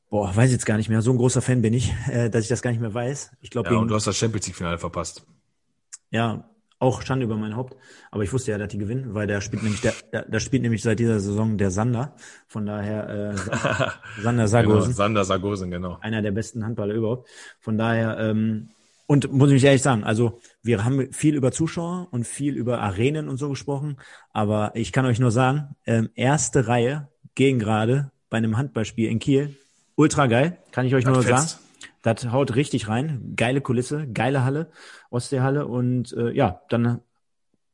boah, 0.08 0.34
weiß 0.34 0.50
jetzt 0.50 0.64
gar 0.64 0.78
nicht 0.78 0.88
mehr, 0.88 1.02
so 1.02 1.10
ein 1.10 1.18
großer 1.18 1.42
Fan 1.42 1.60
bin 1.60 1.74
ich, 1.74 1.92
äh, 2.08 2.30
dass 2.30 2.44
ich 2.44 2.48
das 2.48 2.62
gar 2.62 2.70
nicht 2.70 2.80
mehr 2.80 2.94
weiß. 2.94 3.32
Ich 3.42 3.50
glaube, 3.50 3.70
ja, 3.70 3.76
und 3.76 3.88
du 3.88 3.94
hast 3.94 4.06
das 4.06 4.16
Champions 4.16 4.46
League 4.46 4.56
Finale 4.56 4.78
verpasst. 4.78 5.26
Ja, 6.10 6.49
auch 6.80 7.02
Schande 7.02 7.24
über 7.24 7.36
mein 7.36 7.54
Haupt. 7.54 7.76
Aber 8.10 8.24
ich 8.24 8.32
wusste 8.32 8.50
ja, 8.50 8.58
dass 8.58 8.68
die 8.68 8.78
gewinnen, 8.78 9.14
weil 9.14 9.26
der 9.26 9.40
spielt 9.40 9.62
nämlich, 9.62 9.82
der, 9.82 9.92
der, 10.12 10.24
der 10.24 10.40
spielt 10.40 10.62
nämlich 10.62 10.82
seit 10.82 10.98
dieser 10.98 11.20
Saison 11.20 11.58
der 11.58 11.70
Sander. 11.70 12.16
Von 12.48 12.66
daher 12.66 13.08
äh, 13.08 14.20
Sander 14.22 14.48
Sargosen. 14.48 14.88
Genau, 14.88 14.96
Sander 14.96 15.24
Sargosen, 15.24 15.70
genau. 15.70 15.98
Einer 16.00 16.22
der 16.22 16.32
besten 16.32 16.64
Handballer 16.64 16.94
überhaupt. 16.94 17.28
Von 17.60 17.78
daher, 17.78 18.18
ähm, 18.18 18.70
und 19.06 19.30
muss 19.30 19.50
ich 19.50 19.62
ehrlich 19.62 19.82
sagen, 19.82 20.04
also 20.04 20.40
wir 20.62 20.84
haben 20.84 21.12
viel 21.12 21.34
über 21.34 21.52
Zuschauer 21.52 22.08
und 22.10 22.26
viel 22.26 22.54
über 22.56 22.80
Arenen 22.80 23.28
und 23.28 23.36
so 23.36 23.50
gesprochen, 23.50 23.96
aber 24.32 24.72
ich 24.74 24.92
kann 24.92 25.04
euch 25.04 25.18
nur 25.18 25.32
sagen, 25.32 25.76
ähm, 25.84 26.08
erste 26.14 26.66
Reihe 26.66 27.08
gegen 27.34 27.58
gerade 27.58 28.10
bei 28.30 28.38
einem 28.38 28.56
Handballspiel 28.56 29.10
in 29.10 29.18
Kiel, 29.18 29.56
ultra 29.96 30.28
geil, 30.28 30.58
kann 30.72 30.86
ich 30.86 30.94
euch 30.94 31.04
das 31.04 31.12
nur 31.12 31.22
fetzt. 31.22 31.48
sagen. 31.50 31.69
Das 32.02 32.30
haut 32.30 32.56
richtig 32.56 32.88
rein. 32.88 33.34
Geile 33.36 33.60
Kulisse, 33.60 34.06
geile 34.12 34.44
Halle, 34.44 34.70
Ostseehalle. 35.10 35.66
Und 35.66 36.12
äh, 36.14 36.32
ja, 36.32 36.62
dann 36.68 37.00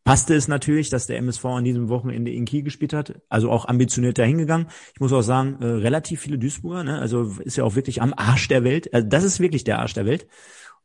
passte 0.05 0.35
es 0.35 0.49
natürlich, 0.49 0.89
dass 0.89 1.07
der 1.07 1.19
MSV 1.19 1.45
an 1.47 1.65
diesem 1.65 1.89
Wochenende 1.89 2.33
in 2.33 2.45
Kiel 2.45 2.63
gespielt 2.63 2.93
hat. 2.93 3.21
Also 3.29 3.51
auch 3.51 3.67
ambitioniert 3.67 4.19
dahingegangen. 4.19 4.69
Ich 4.95 5.01
muss 5.01 5.13
auch 5.13 5.23
sagen, 5.23 5.59
äh, 5.61 5.67
relativ 5.67 6.21
viele 6.21 6.39
Duisburger. 6.39 6.85
Ne? 6.85 6.99
Also 6.99 7.25
ist 7.41 7.57
ja 7.57 7.65
auch 7.65 7.75
wirklich 7.75 8.03
am 8.03 8.15
Arsch 8.17 8.49
der 8.49 8.65
Welt. 8.65 8.93
Also 8.95 9.09
das 9.09 9.25
ist 9.25 9.41
wirklich 9.41 9.65
der 9.65 9.79
Arsch 9.81 9.95
der 9.95 10.07
Welt. 10.07 10.27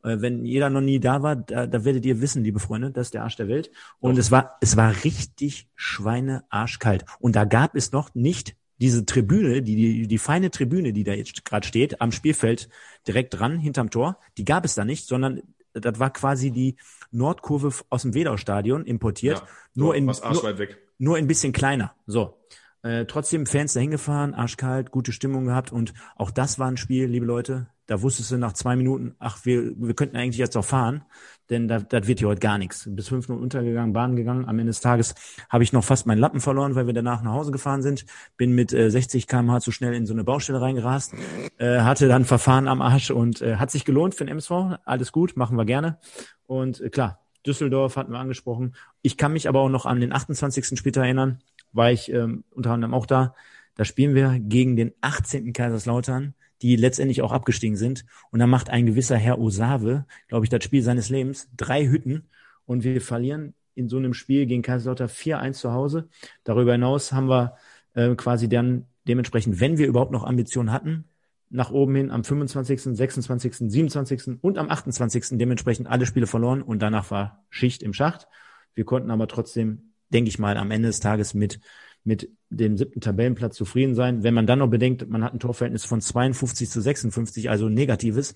Äh, 0.03 0.21
wenn 0.21 0.45
jeder 0.45 0.69
noch 0.69 0.81
nie 0.81 0.99
da 0.99 1.21
war, 1.23 1.35
da, 1.35 1.67
da 1.67 1.85
werdet 1.85 2.05
ihr 2.05 2.21
wissen, 2.21 2.43
liebe 2.43 2.59
Freunde, 2.59 2.91
das 2.91 3.07
ist 3.07 3.13
der 3.13 3.23
Arsch 3.23 3.35
der 3.35 3.47
Welt. 3.47 3.71
Und 3.99 4.17
es 4.17 4.31
war, 4.31 4.57
es 4.61 4.75
war 4.77 5.03
richtig 5.03 5.69
schweinearschkalt. 5.75 7.05
Und 7.19 7.35
da 7.35 7.45
gab 7.45 7.75
es 7.75 7.91
noch 7.91 8.13
nicht 8.15 8.55
diese 8.81 9.05
Tribüne, 9.05 9.61
die, 9.61 9.75
die, 9.75 10.07
die 10.07 10.17
feine 10.17 10.49
Tribüne, 10.51 10.91
die 10.91 11.03
da 11.03 11.13
jetzt 11.13 11.45
gerade 11.45 11.65
steht, 11.65 12.01
am 12.01 12.11
Spielfeld 12.11 12.67
direkt 13.07 13.39
dran, 13.39 13.59
hinterm 13.59 13.91
Tor, 13.91 14.17
die 14.37 14.43
gab 14.45 14.65
es 14.65 14.75
da 14.75 14.83
nicht, 14.83 15.07
sondern 15.07 15.41
das 15.73 15.99
war 15.99 16.11
quasi 16.11 16.51
die 16.51 16.75
Nordkurve 17.11 17.71
aus 17.89 18.01
dem 18.01 18.13
Wedau-Stadion 18.13 18.85
importiert, 18.85 19.39
Ja, 19.39 19.47
nur, 19.75 19.87
so, 19.89 19.93
in, 19.93 20.07
was 20.07 20.21
arschweit 20.21 20.57
weg. 20.57 20.77
nur 20.97 21.15
ein 21.17 21.27
bisschen 21.27 21.53
kleiner. 21.53 21.95
So. 22.07 22.37
Äh, 22.83 23.05
trotzdem 23.05 23.45
Fans 23.45 23.73
dahin 23.73 23.91
gefahren, 23.91 24.33
arschkalt, 24.33 24.89
gute 24.89 25.11
Stimmung 25.11 25.45
gehabt 25.45 25.71
und 25.71 25.93
auch 26.15 26.31
das 26.31 26.57
war 26.57 26.67
ein 26.67 26.77
Spiel, 26.77 27.05
liebe 27.05 27.27
Leute, 27.27 27.67
da 27.85 28.01
wusstest 28.01 28.31
du 28.31 28.37
nach 28.37 28.53
zwei 28.53 28.75
Minuten, 28.75 29.15
ach, 29.19 29.45
wir, 29.45 29.73
wir 29.77 29.93
könnten 29.93 30.15
eigentlich 30.17 30.37
jetzt 30.39 30.57
auch 30.57 30.65
fahren, 30.65 31.03
denn 31.51 31.67
da, 31.67 31.79
das 31.79 32.07
wird 32.07 32.19
hier 32.19 32.29
heute 32.29 32.39
gar 32.39 32.57
nichts. 32.57 32.89
Bis 32.89 33.09
fünf 33.09 33.27
Minuten 33.27 33.43
untergegangen, 33.43 33.93
Bahn 33.93 34.15
gegangen. 34.15 34.45
Am 34.45 34.57
Ende 34.57 34.71
des 34.71 34.81
Tages 34.81 35.13
habe 35.49 35.63
ich 35.63 35.73
noch 35.73 35.83
fast 35.83 36.07
meinen 36.07 36.17
Lappen 36.17 36.39
verloren, 36.39 36.75
weil 36.75 36.87
wir 36.87 36.93
danach 36.93 37.21
nach 37.21 37.33
Hause 37.33 37.51
gefahren 37.51 37.83
sind. 37.83 38.05
Bin 38.37 38.53
mit 38.53 38.73
äh, 38.73 38.89
60 38.89 39.27
km/h 39.27 39.59
zu 39.59 39.71
schnell 39.71 39.93
in 39.93 40.05
so 40.05 40.13
eine 40.13 40.23
Baustelle 40.23 40.61
reingerast, 40.61 41.13
äh, 41.57 41.81
hatte 41.81 42.07
dann 42.07 42.25
Verfahren 42.25 42.67
am 42.67 42.81
Arsch 42.81 43.11
und 43.11 43.41
äh, 43.41 43.57
hat 43.57 43.69
sich 43.69 43.85
gelohnt 43.85 44.15
für 44.15 44.25
den 44.25 44.31
MSV. 44.31 44.79
Alles 44.85 45.11
gut, 45.11 45.37
machen 45.37 45.57
wir 45.57 45.65
gerne. 45.65 45.99
Und 46.47 46.81
äh, 46.81 46.89
klar, 46.89 47.19
Düsseldorf 47.45 47.97
hatten 47.97 48.11
wir 48.11 48.19
angesprochen. 48.19 48.75
Ich 49.01 49.17
kann 49.17 49.33
mich 49.33 49.49
aber 49.49 49.59
auch 49.59 49.69
noch 49.69 49.85
an 49.85 49.99
den 49.99 50.13
28. 50.13 50.77
Spieltag 50.79 51.03
erinnern, 51.03 51.39
war 51.73 51.91
ich 51.91 52.11
ähm, 52.11 52.43
unter 52.51 52.71
anderem 52.71 52.93
auch 52.93 53.05
da. 53.05 53.35
Da 53.75 53.85
spielen 53.85 54.15
wir 54.15 54.37
gegen 54.39 54.75
den 54.75 54.93
18. 55.01 55.53
Kaiserslautern, 55.53 56.33
die 56.61 56.75
letztendlich 56.75 57.21
auch 57.21 57.31
abgestiegen 57.31 57.75
sind. 57.75 58.05
Und 58.31 58.39
da 58.39 58.47
macht 58.47 58.69
ein 58.69 58.85
gewisser 58.85 59.17
Herr 59.17 59.39
Osave, 59.39 60.05
glaube 60.27 60.45
ich, 60.45 60.49
das 60.49 60.63
Spiel 60.63 60.81
seines 60.81 61.09
Lebens, 61.09 61.49
drei 61.57 61.87
Hütten. 61.87 62.29
Und 62.65 62.83
wir 62.83 63.01
verlieren 63.01 63.53
in 63.75 63.89
so 63.89 63.97
einem 63.97 64.13
Spiel 64.13 64.45
gegen 64.45 64.61
Kaiserslautern 64.61 65.09
4-1 65.09 65.53
zu 65.53 65.71
Hause. 65.73 66.09
Darüber 66.43 66.73
hinaus 66.73 67.11
haben 67.11 67.29
wir 67.29 67.55
äh, 67.93 68.15
quasi 68.15 68.47
dann 68.47 68.85
dementsprechend, 69.07 69.59
wenn 69.59 69.77
wir 69.77 69.87
überhaupt 69.87 70.11
noch 70.11 70.23
Ambitionen 70.23 70.71
hatten, 70.71 71.05
nach 71.49 71.71
oben 71.71 71.95
hin 71.95 72.11
am 72.11 72.23
25., 72.23 72.81
26., 72.81 73.55
27. 73.71 74.37
und 74.41 74.57
am 74.57 74.69
28. 74.69 75.37
dementsprechend 75.37 75.87
alle 75.87 76.05
Spiele 76.05 76.27
verloren 76.27 76.61
und 76.61 76.81
danach 76.81 77.11
war 77.11 77.43
Schicht 77.49 77.83
im 77.83 77.93
Schacht. 77.93 78.27
Wir 78.73 78.85
konnten 78.85 79.11
aber 79.11 79.27
trotzdem, 79.27 79.93
denke 80.09 80.29
ich 80.29 80.39
mal, 80.39 80.55
am 80.55 80.71
Ende 80.71 80.87
des 80.87 81.01
Tages 81.01 81.33
mit, 81.33 81.59
mit 82.03 82.29
dem 82.49 82.77
siebten 82.77 83.01
Tabellenplatz 83.01 83.55
zufrieden 83.55 83.95
sein. 83.95 84.23
Wenn 84.23 84.33
man 84.33 84.47
dann 84.47 84.59
noch 84.59 84.69
bedenkt, 84.69 85.07
man 85.09 85.23
hat 85.23 85.33
ein 85.33 85.39
Torverhältnis 85.39 85.85
von 85.85 86.01
52 86.01 86.69
zu 86.69 86.81
56, 86.81 87.49
also 87.49 87.69
negatives, 87.69 88.35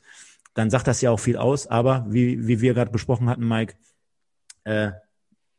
dann 0.53 0.69
sagt 0.69 0.87
das 0.87 1.01
ja 1.01 1.11
auch 1.11 1.19
viel 1.19 1.37
aus. 1.37 1.67
Aber 1.67 2.05
wie, 2.09 2.47
wie 2.47 2.61
wir 2.61 2.73
gerade 2.73 2.91
besprochen 2.91 3.29
hatten, 3.29 3.47
Mike, 3.47 3.75
äh, 4.63 4.91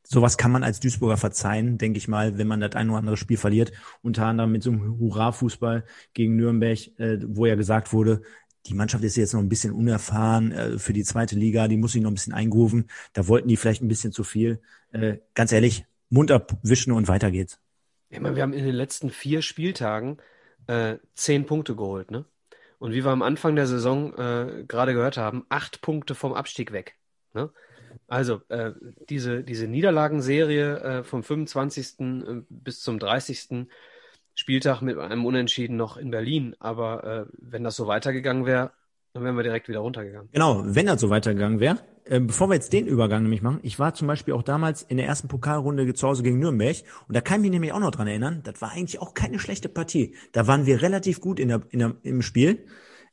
sowas 0.03 0.37
kann 0.37 0.53
man 0.53 0.63
als 0.63 0.81
Duisburger 0.81 1.17
verzeihen, 1.17 1.79
denke 1.79 1.99
ich 1.99 2.09
mal, 2.09 2.39
wenn 2.39 2.47
man 2.47 2.61
das 2.61 2.75
ein 2.75 2.89
oder 2.89 2.99
andere 2.99 3.17
Spiel 3.17 3.37
verliert. 3.37 3.73
Unter 4.03 4.27
anderem 4.27 4.53
mit 4.53 4.63
so 4.63 4.71
einem 4.71 4.99
Hurra-Fußball 4.99 5.85
gegen 6.15 6.37
Nürnberg, 6.37 6.79
äh, 6.99 7.19
wo 7.27 7.47
ja 7.47 7.57
gesagt 7.57 7.93
wurde, 7.93 8.23
die 8.67 8.75
Mannschaft 8.75 9.05
ist 9.05 9.17
jetzt 9.17 9.33
noch 9.33 9.41
ein 9.41 9.49
bisschen 9.49 9.73
unerfahren 9.73 10.53
äh, 10.53 10.79
für 10.79 10.93
die 10.93 11.05
zweite 11.05 11.37
Liga, 11.37 11.69
die 11.69 11.77
muss 11.77 11.93
sich 11.93 12.03
noch 12.03 12.11
ein 12.11 12.15
bisschen 12.15 12.33
eingrooven. 12.33 12.89
Da 13.13 13.29
wollten 13.29 13.49
die 13.49 13.57
vielleicht 13.57 13.83
ein 13.83 13.89
bisschen 13.89 14.13
zu 14.13 14.25
viel. 14.25 14.61
Äh, 14.93 15.19
ganz 15.35 15.53
ehrlich, 15.53 15.85
Mund 16.09 16.31
abwischen 16.31 16.93
und 16.93 17.09
weiter 17.09 17.31
geht's. 17.31 17.61
Ich 18.17 18.23
meine, 18.23 18.35
wir 18.35 18.43
haben 18.43 18.55
in 18.55 18.65
den 18.65 18.75
letzten 18.75 19.11
vier 19.11 19.43
Spieltagen 19.43 20.17
äh, 20.69 20.97
zehn 21.15 21.45
Punkte 21.45 21.77
geholt, 21.77 22.11
ne? 22.11 22.25
Und 22.79 22.93
wie 22.93 23.05
wir 23.05 23.11
am 23.11 23.21
Anfang 23.21 23.57
der 23.57 23.67
Saison 23.67 24.15
äh, 24.15 24.65
gerade 24.67 24.95
gehört 24.95 25.19
haben, 25.19 25.45
acht 25.51 25.83
Punkte 25.83 26.15
vom 26.15 26.33
Abstieg 26.33 26.73
weg. 26.73 26.97
Ne? 27.35 27.51
Also 28.09 28.41
äh, 28.49 28.73
diese, 29.11 29.45
diese 29.45 29.67
Niederlagenserie 29.67 30.79
äh, 30.81 31.05
vom 31.05 31.23
25. 31.23 32.01
äh, 32.01 32.43
bis 32.49 32.81
zum 32.81 32.99
30. 32.99 33.67
Spieltag 34.35 34.81
mit 34.81 34.99
einem 34.99 35.25
Unentschieden 35.25 35.77
noch 35.77 35.99
in 35.99 36.11
Berlin. 36.11 36.57
Aber 36.59 37.05
äh, 37.05 37.33
wenn 37.39 37.65
das 37.65 37.77
so 37.77 37.87
weitergegangen 37.87 38.47
wäre, 38.47 38.73
dann 39.13 39.25
wären 39.25 39.37
wir 39.37 39.43
direkt 39.43 39.69
wieder 39.69 39.81
runtergegangen. 39.81 40.31
Genau, 40.33 40.63
wenn 40.65 40.87
das 40.87 41.01
so 41.01 41.11
weitergegangen 41.11 41.61
wäre. 41.61 41.81
Äh, 42.09 42.21
bevor 42.21 42.49
wir 42.49 42.55
jetzt 42.55 42.73
den 42.73 42.87
Übergang 42.87 43.23
nämlich 43.23 43.43
machen, 43.43 43.59
ich 43.63 43.79
war 43.79 43.95
zum 43.95 44.07
Beispiel 44.07 44.35
auch 44.35 44.45
damals 44.45 44.83
in 44.83 44.97
der 44.97 45.07
ersten 45.07 45.27
Pokalrunde 45.29 45.93
zu 45.95 46.07
Hause 46.07 46.23
gegen 46.23 46.39
Nürnberg 46.39 46.77
und 47.09 47.17
da 47.17 47.21
kann 47.21 47.41
ich 47.41 47.43
mich 47.43 47.51
nämlich 47.51 47.73
auch 47.73 47.81
noch 47.81 47.91
dran 47.91 48.07
erinnern, 48.07 48.43
das 48.45 48.61
war 48.63 48.71
eigentlich 48.71 49.01
auch 49.01 49.13
keine 49.15 49.39
schlechte 49.41 49.69
Partie. 49.69 50.15
Da 50.33 50.47
waren 50.47 50.67
wir 50.67 50.83
relativ 50.83 51.21
gut 51.21 51.41
in 51.41 51.49
der, 51.49 51.63
in 51.71 51.81
der, 51.81 51.97
im 52.05 52.23
Spiel, 52.23 52.65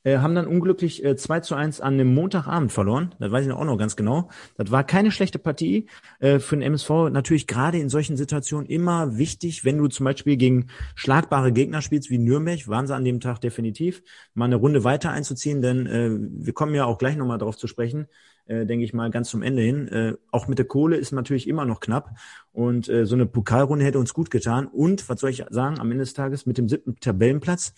äh, 0.04 0.20
haben 0.20 0.36
dann 0.36 0.46
unglücklich 0.46 1.04
äh, 1.04 1.16
2 1.16 1.40
zu 1.40 1.56
1 1.56 1.82
an 1.82 1.98
dem 1.98 2.14
Montagabend 2.14 2.72
verloren, 2.72 3.16
das 3.20 3.32
weiß 3.32 3.48
ich 3.48 3.52
auch 3.52 3.66
noch 3.66 3.78
ganz 3.78 3.96
genau. 3.96 4.30
Das 4.58 4.70
war 4.70 4.84
keine 4.84 5.10
schlechte 5.10 5.40
Partie 5.40 5.88
äh, 6.20 6.38
für 6.38 6.56
den 6.56 6.62
MSV, 6.62 7.10
natürlich 7.12 7.48
gerade 7.48 7.80
in 7.80 7.90
solchen 7.90 8.16
Situationen 8.16 8.68
immer 8.68 9.18
wichtig, 9.18 9.66
wenn 9.66 9.80
du 9.80 9.88
zum 9.88 10.04
Beispiel 10.04 10.38
gegen 10.38 10.68
schlagbare 10.94 11.52
Gegner 11.52 11.82
spielst 11.82 12.12
wie 12.12 12.20
Nürnberg, 12.20 12.68
waren 12.68 12.86
sie 12.86 12.94
an 12.94 13.06
dem 13.06 13.22
Tag 13.22 13.40
definitiv, 13.42 14.04
mal 14.36 14.46
eine 14.46 14.58
Runde 14.58 14.84
weiter 14.84 15.10
einzuziehen, 15.10 15.64
denn 15.64 15.88
äh, 15.88 16.12
wir 16.12 16.54
kommen 16.54 16.76
ja 16.76 16.86
auch 16.86 17.00
gleich 17.00 17.16
nochmal 17.16 17.40
darauf 17.40 17.58
zu 17.58 17.66
sprechen, 17.66 18.08
äh, 18.46 18.66
denke 18.66 18.86
ich 18.86 18.94
mal, 18.94 19.10
ganz 19.10 19.30
zum 19.30 19.42
Ende 19.42 19.62
hin. 19.62 19.88
Äh, 19.88 20.14
auch 20.32 20.48
mit 20.48 20.58
der 20.58 20.66
Kohle 20.66 20.98
ist 20.98 21.12
natürlich 21.12 21.48
immer 21.48 21.66
noch 21.66 21.80
knapp. 21.80 22.18
Und 22.52 22.90
äh, 22.90 23.06
so 23.06 23.16
eine 23.16 23.26
Pokalrunde 23.26 23.86
hätte 23.86 24.00
uns 24.00 24.14
gut 24.14 24.32
getan. 24.32 24.68
Und, 24.68 25.08
was 25.10 25.20
soll 25.20 25.30
ich 25.30 25.44
sagen, 25.50 25.80
am 25.80 25.92
Ende 25.92 26.04
des 26.04 26.14
Tages 26.14 26.46
mit 26.46 26.58
dem 26.58 26.68
siebten 26.68 26.96
Tabellenplatz 27.00 27.74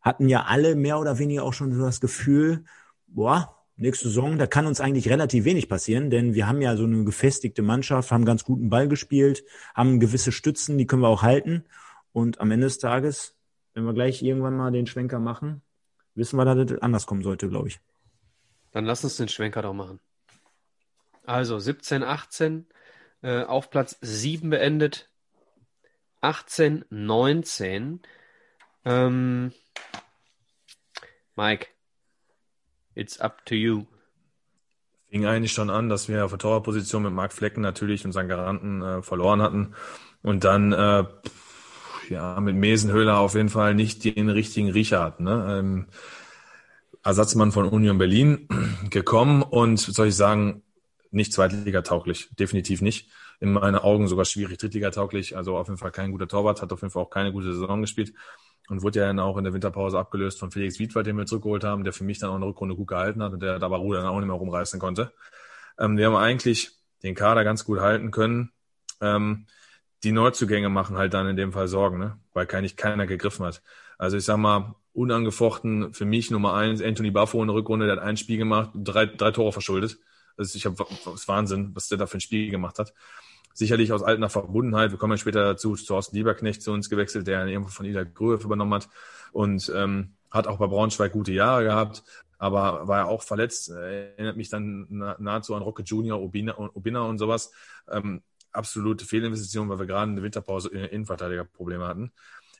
hatten 0.00 0.28
ja 0.28 0.44
alle 0.44 0.76
mehr 0.76 1.00
oder 1.00 1.18
weniger 1.18 1.42
auch 1.42 1.52
schon 1.52 1.72
so 1.72 1.82
das 1.82 2.00
Gefühl, 2.00 2.64
boah, 3.08 3.56
nächste 3.76 4.08
Saison, 4.08 4.38
da 4.38 4.46
kann 4.46 4.66
uns 4.66 4.80
eigentlich 4.80 5.10
relativ 5.10 5.44
wenig 5.44 5.68
passieren, 5.68 6.10
denn 6.10 6.34
wir 6.34 6.46
haben 6.46 6.62
ja 6.62 6.76
so 6.76 6.84
eine 6.84 7.04
gefestigte 7.04 7.62
Mannschaft, 7.62 8.10
haben 8.10 8.24
ganz 8.24 8.44
guten 8.44 8.70
Ball 8.70 8.88
gespielt, 8.88 9.44
haben 9.74 10.00
gewisse 10.00 10.32
Stützen, 10.32 10.78
die 10.78 10.86
können 10.86 11.02
wir 11.02 11.08
auch 11.08 11.22
halten. 11.22 11.64
Und 12.12 12.40
am 12.40 12.50
Ende 12.50 12.66
des 12.66 12.78
Tages, 12.78 13.34
wenn 13.74 13.84
wir 13.84 13.92
gleich 13.92 14.22
irgendwann 14.22 14.56
mal 14.56 14.70
den 14.70 14.86
Schwenker 14.86 15.18
machen, 15.18 15.62
wissen 16.14 16.38
wir, 16.38 16.44
dass 16.44 16.66
das 16.66 16.80
anders 16.80 17.06
kommen 17.06 17.22
sollte, 17.22 17.48
glaube 17.48 17.68
ich. 17.68 17.80
Dann 18.76 18.84
lass 18.84 19.02
uns 19.04 19.16
den 19.16 19.28
Schwenker 19.28 19.62
doch 19.62 19.72
machen. 19.72 20.00
Also 21.24 21.58
17, 21.58 22.02
18 22.02 22.66
äh, 23.22 23.42
auf 23.42 23.70
Platz 23.70 23.96
7 24.02 24.50
beendet. 24.50 25.08
18, 26.20 26.84
19. 26.90 28.00
Ähm, 28.84 29.52
Mike, 31.36 31.68
it's 32.94 33.18
up 33.18 33.46
to 33.46 33.54
you. 33.54 33.86
Fing 35.08 35.24
eigentlich 35.24 35.52
schon 35.52 35.70
an, 35.70 35.88
dass 35.88 36.10
wir 36.10 36.26
auf 36.26 36.32
der 36.32 36.38
Torwartposition 36.38 37.02
mit 37.02 37.14
Marc 37.14 37.32
Flecken 37.32 37.62
natürlich 37.62 38.04
unseren 38.04 38.28
Garanten 38.28 38.82
äh, 38.82 39.00
verloren 39.00 39.40
hatten. 39.40 39.74
Und 40.22 40.44
dann 40.44 40.74
äh, 40.74 41.04
ja 42.10 42.38
mit 42.40 42.56
Mesenhöhler 42.56 43.20
auf 43.20 43.36
jeden 43.36 43.48
Fall 43.48 43.74
nicht 43.74 44.04
den 44.04 44.28
richtigen 44.28 44.68
Riecher 44.68 45.02
hatten. 45.02 45.24
Ne? 45.24 45.46
Ähm, 45.60 45.86
Ersatzmann 47.06 47.52
von 47.52 47.68
Union 47.68 47.98
Berlin 47.98 48.48
gekommen 48.90 49.42
und 49.42 49.78
soll 49.78 50.08
ich 50.08 50.16
sagen, 50.16 50.62
nicht 51.10 51.32
Zweitliga-tauglich, 51.32 52.30
definitiv 52.38 52.82
nicht. 52.82 53.08
In 53.38 53.52
meinen 53.52 53.76
Augen 53.76 54.08
sogar 54.08 54.24
schwierig 54.24 54.58
Drittliga-tauglich, 54.58 55.36
also 55.36 55.56
auf 55.56 55.68
jeden 55.68 55.78
Fall 55.78 55.92
kein 55.92 56.10
guter 56.10 56.26
Torwart, 56.26 56.62
hat 56.62 56.72
auf 56.72 56.82
jeden 56.82 56.90
Fall 56.90 57.02
auch 57.02 57.10
keine 57.10 57.32
gute 57.32 57.52
Saison 57.52 57.80
gespielt 57.80 58.12
und 58.68 58.82
wurde 58.82 59.00
ja 59.00 59.06
dann 59.06 59.20
auch 59.20 59.36
in 59.36 59.44
der 59.44 59.52
Winterpause 59.52 59.98
abgelöst 59.98 60.40
von 60.40 60.50
Felix 60.50 60.78
Wiedwald, 60.78 61.06
den 61.06 61.16
wir 61.16 61.26
zurückgeholt 61.26 61.62
haben, 61.62 61.84
der 61.84 61.92
für 61.92 62.04
mich 62.04 62.18
dann 62.18 62.30
auch 62.30 62.36
eine 62.36 62.46
Rückrunde 62.46 62.74
gut 62.74 62.88
gehalten 62.88 63.22
hat 63.22 63.32
und 63.32 63.40
der 63.40 63.58
da 63.58 63.68
Baru 63.68 63.92
dann 63.92 64.06
auch 64.06 64.18
nicht 64.18 64.26
mehr 64.26 64.36
rumreißen 64.36 64.80
konnte. 64.80 65.12
Ähm, 65.78 65.96
wir 65.96 66.06
haben 66.06 66.16
eigentlich 66.16 66.72
den 67.02 67.14
Kader 67.14 67.44
ganz 67.44 67.64
gut 67.64 67.80
halten 67.80 68.10
können. 68.10 68.50
Ähm, 69.00 69.46
die 70.02 70.12
Neuzugänge 70.12 70.68
machen 70.68 70.96
halt 70.96 71.14
dann 71.14 71.28
in 71.28 71.36
dem 71.36 71.52
Fall 71.52 71.68
Sorgen, 71.68 71.98
ne? 71.98 72.18
weil 72.32 72.48
eigentlich 72.50 72.76
keiner 72.76 73.06
gegriffen 73.06 73.46
hat. 73.46 73.62
Also 73.98 74.16
ich 74.16 74.24
sag 74.24 74.36
mal, 74.36 74.74
unangefochten 74.92 75.92
für 75.92 76.06
mich 76.06 76.30
Nummer 76.30 76.54
eins, 76.54 76.82
Anthony 76.82 77.10
Buffo 77.10 77.40
in 77.42 77.48
der 77.48 77.54
Rückrunde, 77.54 77.86
der 77.86 77.96
hat 77.96 78.02
ein 78.02 78.16
Spiel 78.16 78.38
gemacht, 78.38 78.70
drei, 78.74 79.06
drei 79.06 79.30
Tore 79.30 79.52
verschuldet. 79.52 79.98
Also 80.36 80.56
ich 80.56 80.66
habe 80.66 80.76
das 81.04 81.28
Wahnsinn, 81.28 81.70
was 81.74 81.88
der 81.88 81.98
da 81.98 82.06
für 82.06 82.18
ein 82.18 82.20
Spiel 82.20 82.50
gemacht 82.50 82.78
hat. 82.78 82.94
Sicherlich 83.54 83.92
aus 83.92 84.02
alter 84.02 84.28
Verbundenheit. 84.28 84.90
Wir 84.90 84.98
kommen 84.98 85.12
ja 85.12 85.18
später 85.18 85.44
dazu, 85.44 85.76
zu 85.76 85.86
Thorsten 85.86 86.16
Lieberknecht 86.16 86.62
zu 86.62 86.72
uns 86.72 86.90
gewechselt, 86.90 87.26
der 87.26 87.46
irgendwo 87.46 87.70
von 87.70 87.86
Ida 87.86 88.04
Gröhe 88.04 88.36
übernommen 88.36 88.74
hat 88.74 88.88
und 89.32 89.72
ähm, 89.74 90.12
hat 90.30 90.46
auch 90.46 90.58
bei 90.58 90.66
Braunschweig 90.66 91.12
gute 91.12 91.32
Jahre 91.32 91.64
gehabt, 91.64 92.02
aber 92.38 92.86
war 92.86 92.98
ja 92.98 93.04
auch 93.06 93.22
verletzt. 93.22 93.70
Erinnert 93.70 94.36
mich 94.36 94.50
dann 94.50 94.86
nahezu 95.18 95.54
an 95.54 95.62
Rocket 95.62 95.88
Junior, 95.88 96.20
Obina, 96.20 96.58
Obina 96.58 97.02
und 97.02 97.18
sowas. 97.18 97.52
Ähm, 97.90 98.22
absolute 98.52 99.04
Fehlinvestition, 99.04 99.68
weil 99.68 99.78
wir 99.78 99.86
gerade 99.86 100.10
in 100.10 100.16
der 100.16 100.24
Winterpause 100.24 100.68
Innenverteidigerprobleme 100.68 101.86
hatten. 101.86 102.12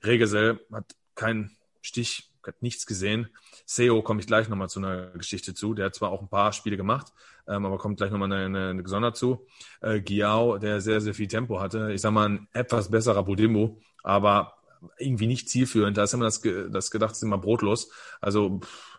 Regesel 0.02 0.60
hat 0.72 0.94
keinen 1.16 1.56
Stich, 1.82 2.30
hat 2.46 2.62
nichts 2.62 2.86
gesehen. 2.86 3.28
Seo 3.64 4.02
komme 4.02 4.20
ich 4.20 4.26
gleich 4.26 4.48
nochmal 4.48 4.68
zu 4.68 4.78
einer 4.78 5.08
Geschichte 5.08 5.54
zu. 5.54 5.74
Der 5.74 5.86
hat 5.86 5.94
zwar 5.94 6.10
auch 6.10 6.22
ein 6.22 6.28
paar 6.28 6.52
Spiele 6.52 6.76
gemacht, 6.76 7.12
ähm, 7.48 7.66
aber 7.66 7.78
kommt 7.78 7.96
gleich 7.96 8.10
nochmal 8.10 8.32
eine, 8.32 8.44
eine, 8.44 8.70
eine 8.70 8.82
gesondert 8.82 9.16
zu. 9.16 9.46
Äh, 9.80 10.00
Giao, 10.00 10.58
der 10.58 10.80
sehr, 10.80 11.00
sehr 11.00 11.14
viel 11.14 11.28
Tempo 11.28 11.60
hatte. 11.60 11.92
Ich 11.92 12.00
sag 12.00 12.12
mal, 12.12 12.28
ein 12.28 12.48
etwas 12.52 12.90
besserer 12.90 13.24
Budimbo, 13.24 13.80
aber 14.02 14.54
irgendwie 14.98 15.26
nicht 15.26 15.48
zielführend. 15.48 15.96
Da 15.96 16.04
ist 16.04 16.14
immer 16.14 16.24
das, 16.24 16.40
das 16.40 16.90
gedacht, 16.90 17.12
ist 17.12 17.22
immer 17.22 17.38
brotlos. 17.38 17.90
Also 18.20 18.60
pff, 18.60 18.98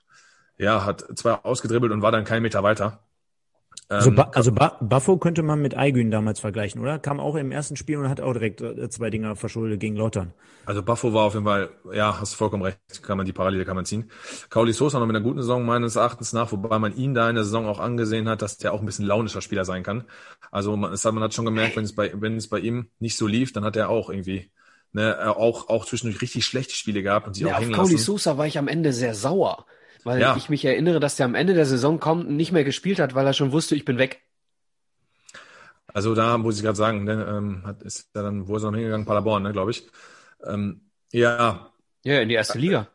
ja, 0.58 0.86
hat 0.86 1.06
zwei 1.18 1.34
ausgedribbelt 1.34 1.92
und 1.92 2.02
war 2.02 2.12
dann 2.12 2.26
keinen 2.26 2.42
Meter 2.44 2.64
weiter. 2.64 3.07
Also, 3.90 4.12
ba 4.12 4.32
also 4.34 4.52
ba 4.52 4.78
Buffo 4.82 5.18
könnte 5.18 5.44
man 5.44 5.62
mit 5.62 5.78
Aygün 5.78 6.12
damals 6.12 6.42
vergleichen, 6.42 6.82
oder? 6.82 7.00
Kam 7.00 7.22
auch 7.22 7.36
im 7.36 7.52
ersten 7.52 7.78
Spiel 7.78 7.98
und 7.98 8.10
hat 8.10 8.20
auch 8.20 8.34
direkt 8.34 8.60
äh, 8.60 8.90
zwei 8.90 9.10
Dinger 9.10 9.38
verschuldet 9.38 9.80
gegen 9.80 9.96
Lottern. 9.96 10.34
Also 10.66 10.84
Buffo 10.84 11.14
war 11.14 11.24
auf 11.24 11.34
jeden 11.36 11.46
Fall, 11.46 11.70
ja, 11.94 12.20
hast 12.20 12.34
vollkommen 12.34 12.64
recht, 12.64 12.78
kann 13.02 13.16
man 13.16 13.26
die 13.26 13.32
Parallele 13.32 13.64
kann 13.64 13.78
man 13.78 13.86
ziehen. 13.86 14.12
Kauli 14.50 14.74
Sosa 14.74 15.00
noch 15.00 15.08
mit 15.08 15.16
einer 15.16 15.24
guten 15.24 15.40
Saison 15.40 15.66
meines 15.66 15.96
Erachtens 15.96 16.34
nach, 16.34 16.52
wobei 16.52 16.78
man 16.80 16.98
ihn 16.98 17.14
da 17.14 17.30
in 17.30 17.36
der 17.36 17.46
Saison 17.46 17.66
auch 17.66 17.80
angesehen 17.80 18.28
hat, 18.28 18.42
dass 18.42 18.58
der 18.58 18.74
auch 18.74 18.82
ein 18.82 18.86
bisschen 18.86 19.06
launischer 19.06 19.42
Spieler 19.42 19.64
sein 19.64 19.84
kann. 19.84 20.04
Also 20.52 20.76
man, 20.76 20.92
es 20.92 21.06
hat, 21.06 21.14
man 21.14 21.24
hat 21.24 21.34
schon 21.34 21.46
gemerkt, 21.46 21.78
wenn 21.78 21.86
es 21.86 21.96
bei, 21.96 22.12
wenn 22.14 22.36
es 22.36 22.50
bei 22.50 22.60
ihm 22.60 22.90
nicht 23.00 23.16
so 23.16 23.26
lief, 23.26 23.54
dann 23.54 23.64
hat 23.64 23.78
er 23.78 23.88
auch 23.88 24.10
irgendwie 24.10 24.52
ne, 24.92 25.34
auch, 25.38 25.70
auch 25.70 25.86
zwischendurch 25.86 26.22
richtig 26.22 26.46
schlechte 26.46 26.74
Spiele 26.76 27.04
gehabt 27.04 27.28
und 27.28 27.36
sie 27.36 27.44
ja, 27.44 27.56
auch 27.56 27.60
hängen 27.60 27.74
auf 27.74 27.78
Kauli 27.78 27.94
lassen. 27.94 28.04
Sosa 28.04 28.38
war 28.38 28.48
ich 28.48 28.58
am 28.58 28.68
Ende 28.68 28.92
sehr 28.92 29.14
sauer, 29.16 29.66
weil 30.08 30.20
Ja. 30.22 30.36
ich 30.36 30.50
mich 30.50 30.66
erinnere, 30.66 31.00
dass 31.00 31.18
der 31.18 31.28
am 31.28 31.36
Ende 31.36 31.54
der 31.54 31.68
Saison 31.68 32.00
kaum 32.00 32.26
nicht 32.38 32.52
mehr 32.52 32.64
gespielt 32.64 33.00
hat, 33.00 33.16
weil 33.16 33.28
er 33.28 33.34
schon 33.34 33.52
wusste, 33.52 33.76
ich 33.76 33.86
bin 33.86 34.00
weg. 34.00 34.22
Also 35.94 36.16
da 36.16 36.38
muss 36.38 36.58
ich 36.58 36.64
gerade 36.64 36.76
sagen, 36.76 37.04
ne, 37.06 37.26
ähm, 37.30 37.64
hat, 37.66 37.82
ist 37.84 38.10
er 38.14 38.24
dann, 38.24 38.48
wo 38.48 38.58
ist 38.58 38.64
er 38.64 38.72
noch 38.72 38.78
hingegangen? 38.78 39.06
Paderborn, 39.06 39.44
ne, 39.44 39.52
glaube 39.54 39.72
ich. 39.72 39.88
Ähm, 40.46 40.90
ja, 41.12 41.72
Ja, 42.04 42.22
in 42.22 42.30
die 42.30 42.36
erste 42.36 42.58
Liga. 42.60 42.88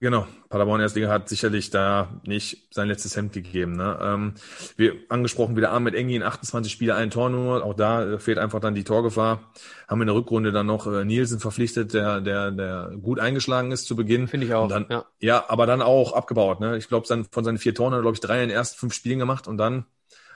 Genau, 0.00 0.26
Paderborn 0.50 0.80
Erstliga 0.80 1.08
hat 1.08 1.28
sicherlich 1.28 1.70
da 1.70 2.08
nicht 2.24 2.74
sein 2.74 2.88
letztes 2.88 3.16
Hemd 3.16 3.32
gegeben. 3.32 3.76
Ne? 3.76 3.96
Ähm, 4.02 4.34
wir 4.76 4.96
angesprochen 5.08 5.56
wieder 5.56 5.70
Ahmed 5.70 5.94
Engi 5.94 6.16
in 6.16 6.24
28 6.24 6.72
Spiele 6.72 6.96
ein 6.96 7.10
Tor 7.10 7.30
nur, 7.30 7.64
auch 7.64 7.74
da 7.74 8.14
äh, 8.14 8.18
fehlt 8.18 8.36
einfach 8.36 8.58
dann 8.58 8.74
die 8.74 8.82
Torgefahr. 8.82 9.52
Haben 9.86 10.00
wir 10.00 10.02
in 10.02 10.08
der 10.08 10.16
Rückrunde 10.16 10.50
dann 10.50 10.66
noch 10.66 10.88
äh, 10.88 11.04
Nielsen 11.04 11.38
verpflichtet, 11.38 11.94
der 11.94 12.20
der 12.20 12.50
der 12.50 12.90
gut 13.00 13.20
eingeschlagen 13.20 13.70
ist 13.70 13.86
zu 13.86 13.94
Beginn. 13.94 14.26
Finde 14.26 14.46
ich 14.46 14.52
auch. 14.52 14.66
Dann, 14.66 14.86
ja. 14.90 15.04
ja, 15.20 15.44
aber 15.46 15.66
dann 15.66 15.82
auch 15.82 16.14
abgebaut. 16.14 16.58
Ne? 16.58 16.76
Ich 16.76 16.88
glaube, 16.88 17.06
von 17.06 17.44
seinen 17.44 17.58
vier 17.58 17.74
Toren 17.74 17.92
hat 17.92 18.00
er 18.00 18.02
glaube 18.02 18.16
ich 18.16 18.20
drei 18.20 18.42
in 18.42 18.48
den 18.48 18.56
ersten 18.56 18.76
fünf 18.76 18.92
Spielen 18.92 19.20
gemacht 19.20 19.46
und 19.46 19.56
dann 19.56 19.86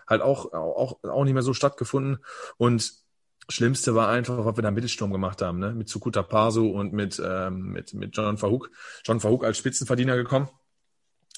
halt 0.07 0.23
auch 0.23 0.53
auch 0.53 1.03
auch 1.03 1.25
nicht 1.25 1.35
mehr 1.35 1.43
so 1.43 1.55
stattgefunden 1.55 2.19
und 2.57 3.04
Schlimmste 3.49 3.95
war 3.95 4.09
einfach, 4.09 4.45
was 4.45 4.57
wir 4.57 4.63
da 4.63 4.71
Mittelsturm 4.71 5.13
gemacht 5.13 5.43
haben, 5.43 5.59
ne? 5.59 5.73
Mit 5.75 5.89
Sukuta 5.89 6.23
Pasu 6.23 6.69
und 6.69 6.93
mit, 6.93 7.21
ähm, 7.25 7.73
mit, 7.73 7.95
mit 7.95 8.17
John 8.17 8.39
Verhoek. 8.39 8.71
John 9.05 9.21
Verhoek 9.21 9.45
als 9.45 9.59
Spitzenverdiener 9.59 10.17
gekommen. 10.17 10.49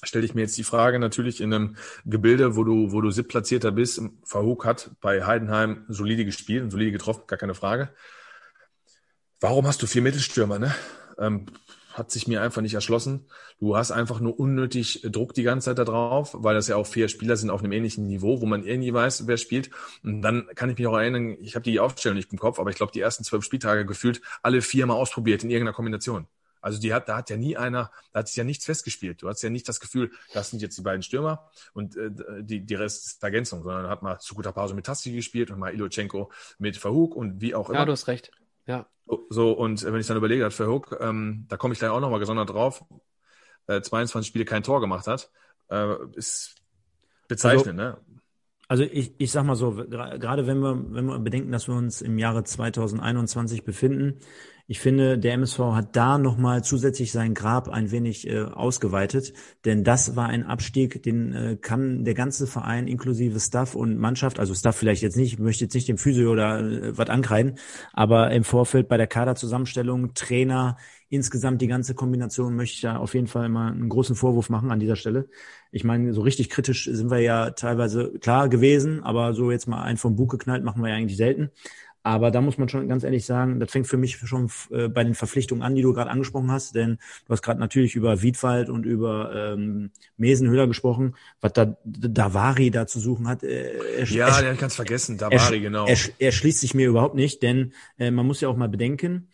Stelle 0.03 0.25
ich 0.25 0.35
mir 0.35 0.41
jetzt 0.41 0.57
die 0.57 0.63
Frage 0.63 0.99
natürlich 0.99 1.41
in 1.41 1.53
einem 1.53 1.75
Gebilde, 2.05 2.55
wo 2.55 2.63
du, 2.63 2.91
wo 2.91 3.01
du 3.01 3.09
siebtplatzierter 3.09 3.71
bist. 3.71 4.01
Verhoek 4.23 4.65
hat 4.65 4.91
bei 5.01 5.25
Heidenheim 5.25 5.85
solide 5.87 6.23
gespielt 6.23 6.63
und 6.63 6.69
solide 6.69 6.91
getroffen, 6.91 7.23
gar 7.27 7.39
keine 7.39 7.55
Frage. 7.55 7.89
Warum 9.39 9.67
hast 9.67 9.81
du 9.81 9.87
vier 9.87 10.01
Mittelstürmer, 10.01 10.59
ne? 10.59 10.73
Ähm, 11.17 11.47
hat 11.97 12.11
sich 12.11 12.27
mir 12.27 12.41
einfach 12.41 12.61
nicht 12.61 12.75
erschlossen. 12.75 13.25
Du 13.59 13.75
hast 13.75 13.91
einfach 13.91 14.19
nur 14.19 14.39
unnötig 14.39 15.01
Druck 15.03 15.33
die 15.33 15.43
ganze 15.43 15.65
Zeit 15.65 15.79
da 15.79 15.83
drauf, 15.83 16.35
weil 16.37 16.55
das 16.55 16.67
ja 16.67 16.75
auch 16.75 16.85
vier 16.85 17.07
Spieler 17.07 17.35
sind 17.35 17.49
auf 17.49 17.61
einem 17.61 17.71
ähnlichen 17.71 18.05
Niveau, 18.05 18.39
wo 18.41 18.45
man 18.45 18.63
irgendwie 18.63 18.93
weiß, 18.93 19.27
wer 19.27 19.37
spielt. 19.37 19.71
Und 20.03 20.21
dann 20.21 20.47
kann 20.55 20.69
ich 20.69 20.77
mich 20.77 20.87
auch 20.87 20.97
erinnern, 20.97 21.37
ich 21.41 21.55
habe 21.55 21.63
die 21.63 21.79
Aufstellung 21.79 22.17
nicht 22.17 22.31
im 22.31 22.37
Kopf, 22.37 22.59
aber 22.59 22.69
ich 22.69 22.75
glaube, 22.75 22.91
die 22.91 22.99
ersten 22.99 23.23
zwölf 23.23 23.43
Spieltage 23.43 23.85
gefühlt 23.85 24.21
alle 24.43 24.61
viermal 24.61 24.97
ausprobiert 24.97 25.43
in 25.43 25.49
irgendeiner 25.49 25.75
Kombination. 25.75 26.27
Also 26.61 26.79
die 26.79 26.93
hat, 26.93 27.07
da 27.07 27.17
hat 27.17 27.29
ja 27.29 27.37
nie 27.37 27.55
einer, 27.55 27.91
da 28.11 28.19
hat 28.19 28.27
sich 28.27 28.35
ja 28.35 28.43
nichts 28.43 28.65
festgespielt. 28.65 29.21
Du 29.21 29.29
hast 29.29 29.41
ja 29.41 29.49
nicht 29.49 29.67
das 29.67 29.79
Gefühl, 29.79 30.11
das 30.33 30.49
sind 30.49 30.61
jetzt 30.61 30.77
die 30.77 30.81
beiden 30.81 31.01
Stürmer 31.01 31.49
und 31.73 31.95
äh, 31.95 32.11
die, 32.41 32.65
die 32.65 32.75
Rest 32.75 33.05
ist 33.05 33.23
Ergänzung, 33.23 33.63
sondern 33.63 33.87
hat 33.87 34.01
mal 34.01 34.17
Sukuta 34.19 34.51
Paso 34.51 34.75
mit 34.75 34.85
Tassi 34.85 35.11
gespielt 35.11 35.49
und 35.49 35.59
mal 35.59 35.73
Ilochenko 35.73 36.31
mit 36.59 36.77
Verhug 36.77 37.15
und 37.15 37.41
wie 37.41 37.55
auch 37.55 37.69
immer. 37.69 37.79
ja, 37.79 37.85
du 37.85 37.91
hast 37.91 38.07
recht. 38.07 38.31
Ja. 38.67 38.85
So, 39.29 39.53
und 39.53 39.83
wenn 39.83 39.99
ich 39.99 40.07
dann 40.07 40.17
überlege, 40.17 40.43
dass 40.43 40.55
Verhoek, 40.55 40.97
ähm, 40.99 41.45
da 41.47 41.57
komme 41.57 41.73
ich 41.73 41.79
gleich 41.79 41.91
auch 41.91 42.01
nochmal 42.01 42.19
gesondert 42.19 42.49
drauf, 42.49 42.83
äh, 43.67 43.81
22 43.81 44.27
Spiele 44.27 44.45
kein 44.45 44.63
Tor 44.63 44.81
gemacht 44.81 45.07
hat, 45.07 45.31
äh, 45.69 45.95
ist 46.13 46.55
bezeichnend, 47.27 47.77
ne? 47.77 47.97
Also 48.69 48.83
ich, 48.83 49.13
ich 49.17 49.31
sag 49.31 49.45
mal 49.45 49.55
so, 49.55 49.71
gerade 49.71 50.45
wenn 50.45 50.59
wir, 50.59 50.93
wenn 50.93 51.05
wir 51.05 51.19
bedenken, 51.19 51.53
dass 51.53 51.69
wir 51.69 51.75
uns 51.75 52.01
im 52.01 52.19
Jahre 52.19 52.43
2021 52.43 53.63
befinden, 53.63 54.19
ich 54.69 54.81
finde, 54.81 55.17
der 55.17 55.33
MSV 55.33 55.59
hat 55.59 55.95
da 55.95 56.17
nochmal 56.17 56.61
zusätzlich 56.61 57.13
sein 57.13 57.33
Grab 57.33 57.69
ein 57.69 57.89
wenig 57.91 58.27
äh, 58.27 58.41
ausgeweitet, 58.41 59.31
denn 59.63 59.85
das 59.85 60.17
war 60.17 60.27
ein 60.27 60.43
Abstieg, 60.43 61.01
den 61.03 61.33
äh, 61.33 61.55
kann 61.55 62.03
der 62.03 62.13
ganze 62.13 62.47
Verein 62.47 62.89
inklusive 62.89 63.39
Staff 63.39 63.75
und 63.75 63.97
Mannschaft, 63.97 64.39
also 64.39 64.53
Staff 64.53 64.75
vielleicht 64.75 65.03
jetzt 65.03 65.15
nicht, 65.15 65.33
ich 65.33 65.39
möchte 65.39 65.63
jetzt 65.63 65.73
nicht 65.73 65.87
dem 65.87 65.97
Physio 65.97 66.31
oder 66.31 66.59
äh, 66.59 66.97
was 66.97 67.07
ankreiden, 67.09 67.57
aber 67.93 68.31
im 68.31 68.43
Vorfeld 68.43 68.89
bei 68.89 68.97
der 68.97 69.07
Kaderzusammenstellung, 69.07 70.13
Trainer, 70.13 70.75
insgesamt 71.09 71.61
die 71.61 71.67
ganze 71.67 71.95
Kombination 71.95 72.55
möchte 72.55 72.75
ich 72.75 72.81
da 72.81 72.97
auf 72.97 73.13
jeden 73.13 73.27
Fall 73.27 73.47
mal 73.47 73.71
einen 73.71 73.87
großen 73.87 74.15
Vorwurf 74.15 74.49
machen 74.49 74.71
an 74.71 74.79
dieser 74.79 74.97
Stelle. 74.97 75.29
Ich 75.71 75.83
meine, 75.83 76.13
so 76.13 76.21
richtig 76.21 76.49
kritisch 76.49 76.85
sind 76.91 77.09
wir 77.09 77.19
ja 77.19 77.51
teilweise 77.51 78.11
klar 78.19 78.49
gewesen, 78.49 79.03
aber 79.03 79.33
so 79.33 79.51
jetzt 79.51 79.67
mal 79.67 79.83
einen 79.83 79.97
vom 79.97 80.15
Bug 80.15 80.31
geknallt 80.31 80.63
machen 80.63 80.81
wir 80.81 80.89
ja 80.89 80.95
eigentlich 80.95 81.17
selten. 81.17 81.51
Aber 82.07 82.31
da 82.31 82.39
muss 82.39 82.57
man 82.57 82.69
schon 82.69 82.87
ganz 82.87 83.03
ehrlich 83.03 83.25
sagen, 83.25 83.59
das 83.59 83.69
fängt 83.69 83.85
für 83.85 83.97
mich 83.97 84.15
schon 84.15 84.49
äh, 84.71 84.87
bei 84.87 85.03
den 85.03 85.13
Verpflichtungen 85.13 85.61
an, 85.61 85.75
die 85.75 85.81
du 85.81 85.91
gerade 85.91 86.09
angesprochen 86.09 86.49
hast, 86.49 86.73
denn 86.73 86.99
du 87.25 87.33
hast 87.33 87.41
gerade 87.41 87.59
natürlich 87.59 87.95
über 87.95 88.21
Wiedwald 88.21 88.69
und 88.69 88.85
über 88.85 89.35
ähm, 89.35 89.91
Mesenhöhler 90.15 90.67
gesprochen, 90.67 91.17
was 91.41 91.51
da 91.51 91.75
Davari 91.83 92.71
da 92.71 92.87
zu 92.87 93.01
suchen 93.01 93.27
hat. 93.27 93.43
Äh, 93.43 93.97
er, 93.97 94.05
Ja, 94.05 94.39
er, 94.39 94.53
den 94.53 94.57
ganz 94.57 94.75
vergessen, 94.75 95.19
er, 95.19 95.31
Davari, 95.31 95.59
genau. 95.59 95.85
er, 95.85 95.97
er 96.17 96.31
schließt 96.31 96.61
sich 96.61 96.73
mir 96.73 96.87
überhaupt 96.87 97.15
nicht, 97.15 97.43
denn 97.43 97.73
äh, 97.99 98.09
man 98.09 98.25
muss 98.25 98.39
ja 98.39 98.47
auch 98.47 98.55
mal 98.55 98.69
bedenken, 98.69 99.27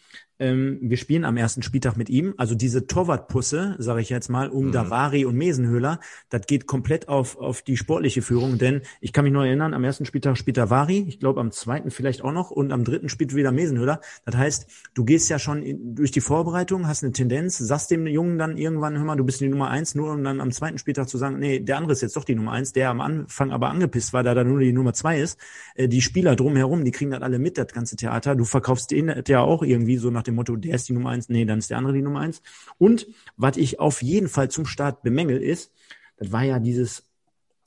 ähm, 0.44 0.78
wir 0.82 0.98
spielen 0.98 1.24
am 1.24 1.38
ersten 1.38 1.62
Spieltag 1.62 1.96
mit 1.96 2.10
ihm. 2.10 2.34
Also 2.36 2.54
diese 2.54 2.86
Torwartpusse, 2.86 3.76
sage 3.80 4.02
ich 4.02 4.10
jetzt 4.10 4.30
mal, 4.30 4.50
um 4.50 4.68
Mhm. 4.68 4.72
Davari 4.74 5.26
und 5.26 5.36
Mesenhöhler, 5.36 6.02
das 6.30 6.46
geht 6.48 6.68
komplett 6.68 7.08
auf, 7.08 7.38
auf 7.38 7.62
die 7.62 7.78
sportliche 7.78 8.22
Führung. 8.22 8.58
Denn 8.58 8.82
ich 9.00 9.14
kann 9.14 9.24
mich 9.24 9.32
noch 9.32 9.44
erinnern, 9.44 9.74
am 9.74 9.86
ersten 9.86 10.04
Spieltag 10.06 10.38
spielt 10.38 10.58
Davari, 10.58 11.06
ich 11.08 11.20
glaube 11.20 11.40
am 11.40 11.52
zweiten 11.52 11.92
vielleicht 11.92 12.24
auch 12.24 12.34
noch 12.34 12.52
und 12.52 12.74
am 12.74 12.84
dritten 12.84 13.08
spielt 13.08 13.34
wieder 13.34 13.54
Mesenhöhler. 13.54 14.02
Das 14.26 14.36
heißt, 14.36 14.68
du 14.94 15.06
gehst 15.06 15.30
ja 15.30 15.40
schon 15.40 15.64
in, 15.64 15.96
durch 15.96 16.12
die 16.12 16.20
Vorbereitung, 16.20 16.88
hast 16.88 17.04
eine 17.04 17.14
Tendenz, 17.14 17.58
sagst 17.58 17.90
dem 17.90 18.06
Jungen 18.06 18.38
dann 18.38 18.58
irgendwann, 18.58 18.98
hör 18.98 19.06
mal, 19.06 19.16
du 19.16 19.24
bist 19.24 19.40
die 19.40 19.48
Nummer 19.48 19.70
eins, 19.70 19.96
nur 19.96 20.12
um 20.12 20.24
dann 20.26 20.42
am 20.42 20.52
zweiten 20.52 20.78
Spieltag 20.78 21.08
zu 21.08 21.18
sagen, 21.18 21.40
nee, 21.40 21.62
der 21.62 21.78
andere 21.78 21.94
ist 21.94 22.02
jetzt 22.02 22.18
doch 22.18 22.26
die 22.26 22.36
Nummer 22.36 22.52
eins, 22.52 22.74
der 22.74 22.90
am 22.90 23.00
Anfang 23.00 23.52
aber 23.52 23.70
angepisst 23.70 24.12
war, 24.12 24.24
da 24.24 24.34
da 24.34 24.44
nur 24.44 24.60
die 24.60 24.74
Nummer 24.74 24.94
zwei 24.94 25.22
ist. 25.22 25.40
Äh, 25.76 25.88
die 25.88 26.02
Spieler 26.02 26.36
drumherum, 26.36 26.84
die 26.84 26.92
kriegen 26.92 27.12
das 27.12 27.22
alle 27.22 27.40
mit, 27.40 27.58
das 27.58 27.68
ganze 27.68 27.96
Theater. 27.96 28.36
Du 28.36 28.44
verkaufst 28.44 28.92
den 28.92 29.24
ja 29.28 29.40
auch 29.40 29.64
irgendwie 29.64 29.96
so 29.96 30.12
nach 30.12 30.24
dem 30.24 30.33
Motto, 30.36 30.56
der 30.56 30.76
ist 30.76 30.90
die 30.90 30.94
Nummer 30.94 31.10
eins, 31.12 31.30
nee, 31.30 31.46
dann 31.46 31.60
ist 31.60 31.70
der 31.70 31.78
andere 31.78 31.94
die 31.94 32.02
Nummer 32.02 32.22
eins. 32.22 32.42
Und 32.78 33.08
was 33.38 33.58
ich 33.58 33.80
auf 33.80 34.02
jeden 34.02 34.30
Fall 34.30 34.50
zum 34.50 34.66
Start 34.66 35.04
bemängel 35.04 35.38
ist, 35.38 35.72
das 36.18 36.32
war 36.32 36.44
ja 36.44 36.60
dieses, 36.60 37.04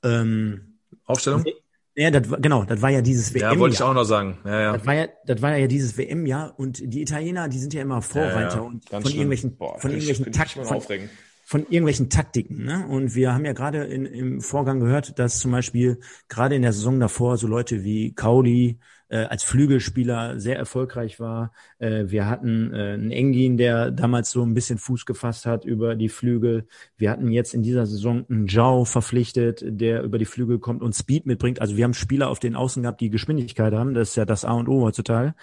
ähm, 0.02 0.76
Aufstellung? 1.04 1.44
ja, 1.94 2.10
das 2.10 2.28
genau, 2.40 2.64
das 2.64 2.82
war 2.82 2.90
ja 2.90 3.00
dieses 3.00 3.32
WM. 3.32 3.42
Ja, 3.42 3.58
wollte 3.58 3.74
ich 3.74 3.82
auch 3.82 3.94
noch 3.94 4.04
sagen. 4.04 4.38
Ja, 4.44 4.60
ja. 4.60 4.72
Das 4.76 4.86
war 4.86 4.94
ja, 4.94 5.08
das 5.24 5.42
war 5.42 5.56
ja 5.56 5.66
dieses 5.66 5.96
WM-Jahr 5.96 6.58
und 6.58 6.80
die 6.82 7.02
Italiener, 7.02 7.48
die 7.48 7.58
sind 7.58 7.72
ja 7.74 7.82
immer 7.82 8.02
Vorreiter 8.02 8.40
Ja, 8.40 8.56
ja. 8.56 8.60
und 8.60 8.86
Ganz 8.90 9.02
von 9.02 9.02
schlimm. 9.02 9.20
irgendwelchen, 9.20 9.56
Boah, 9.56 9.78
von 9.80 9.90
irgendwelchen 9.90 10.32
Takten, 10.32 10.64
von, 11.44 11.62
irgendwelchen 11.62 12.10
Taktiken. 12.10 12.64
Ne? 12.64 12.86
Und 12.88 13.14
wir 13.14 13.32
haben 13.32 13.44
ja 13.44 13.52
gerade 13.52 13.84
in, 13.84 14.04
im 14.04 14.40
Vorgang 14.40 14.80
gehört, 14.80 15.18
dass 15.18 15.38
zum 15.38 15.52
Beispiel 15.52 16.00
gerade 16.28 16.56
in 16.56 16.62
der 16.62 16.72
Saison 16.72 16.98
davor 16.98 17.36
so 17.36 17.46
Leute 17.46 17.84
wie 17.84 18.12
Kauli 18.14 18.78
äh, 19.08 19.18
als 19.18 19.44
Flügelspieler 19.44 20.40
sehr 20.40 20.56
erfolgreich 20.56 21.20
war. 21.20 21.52
Äh, 21.78 22.04
wir 22.06 22.28
hatten 22.28 22.72
äh, 22.72 22.94
einen 22.94 23.10
Engin, 23.10 23.56
der 23.56 23.90
damals 23.90 24.30
so 24.30 24.42
ein 24.42 24.54
bisschen 24.54 24.78
Fuß 24.78 25.06
gefasst 25.06 25.46
hat 25.46 25.64
über 25.64 25.94
die 25.94 26.08
Flügel. 26.08 26.66
Wir 26.96 27.10
hatten 27.10 27.30
jetzt 27.30 27.54
in 27.54 27.62
dieser 27.62 27.86
Saison 27.86 28.24
einen 28.28 28.48
Zhao 28.48 28.84
verpflichtet, 28.84 29.62
der 29.64 30.02
über 30.02 30.18
die 30.18 30.24
Flügel 30.24 30.58
kommt 30.58 30.82
und 30.82 30.94
Speed 30.94 31.26
mitbringt. 31.26 31.60
Also 31.60 31.76
wir 31.76 31.84
haben 31.84 31.94
Spieler 31.94 32.28
auf 32.28 32.38
den 32.38 32.56
Außen 32.56 32.82
gehabt, 32.82 33.00
die 33.00 33.10
Geschwindigkeit 33.10 33.72
haben. 33.72 33.94
Das 33.94 34.10
ist 34.10 34.16
ja 34.16 34.24
das 34.24 34.44
A 34.44 34.52
und 34.52 34.68
O 34.68 34.82
heutzutage. 34.82 35.34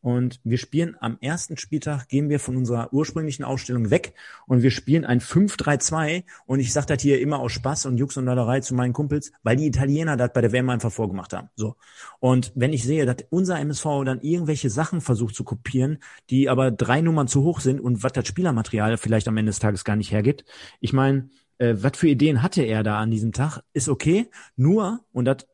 Und 0.00 0.40
wir 0.44 0.58
spielen 0.58 0.96
am 1.00 1.18
ersten 1.20 1.56
Spieltag, 1.56 2.08
gehen 2.08 2.28
wir 2.28 2.38
von 2.38 2.56
unserer 2.56 2.92
ursprünglichen 2.92 3.44
Ausstellung 3.44 3.90
weg 3.90 4.14
und 4.46 4.62
wir 4.62 4.70
spielen 4.70 5.04
ein 5.04 5.20
5-3-2. 5.20 6.24
Und 6.46 6.60
ich 6.60 6.72
sage 6.72 6.86
das 6.86 7.02
hier 7.02 7.20
immer 7.20 7.40
aus 7.40 7.52
Spaß 7.52 7.86
und 7.86 7.98
Jux 7.98 8.16
und 8.16 8.26
Lallerei 8.26 8.60
zu 8.60 8.74
meinen 8.74 8.92
Kumpels, 8.92 9.32
weil 9.42 9.56
die 9.56 9.66
Italiener 9.66 10.16
das 10.16 10.32
bei 10.32 10.40
der 10.40 10.52
WM 10.52 10.70
einfach 10.70 10.92
vorgemacht 10.92 11.32
haben. 11.32 11.48
So. 11.56 11.76
Und 12.20 12.52
wenn 12.54 12.72
ich 12.72 12.84
sehe, 12.84 13.06
dass 13.06 13.16
unser 13.30 13.58
MSV 13.58 13.84
dann 14.04 14.20
irgendwelche 14.20 14.70
Sachen 14.70 15.00
versucht 15.00 15.34
zu 15.34 15.44
kopieren, 15.44 15.98
die 16.30 16.48
aber 16.48 16.70
drei 16.70 17.00
Nummern 17.00 17.28
zu 17.28 17.42
hoch 17.42 17.60
sind 17.60 17.80
und 17.80 18.02
was 18.02 18.12
das 18.12 18.26
Spielermaterial 18.28 18.96
vielleicht 18.98 19.28
am 19.28 19.36
Ende 19.36 19.50
des 19.50 19.58
Tages 19.58 19.84
gar 19.84 19.96
nicht 19.96 20.12
hergibt, 20.12 20.44
ich 20.80 20.92
meine, 20.92 21.28
äh, 21.58 21.74
was 21.78 21.96
für 21.96 22.08
Ideen 22.08 22.42
hatte 22.42 22.62
er 22.62 22.82
da 22.82 22.98
an 22.98 23.10
diesem 23.10 23.32
Tag, 23.32 23.62
ist 23.72 23.88
okay. 23.88 24.30
Nur, 24.56 25.00
und 25.12 25.24
das 25.24 25.46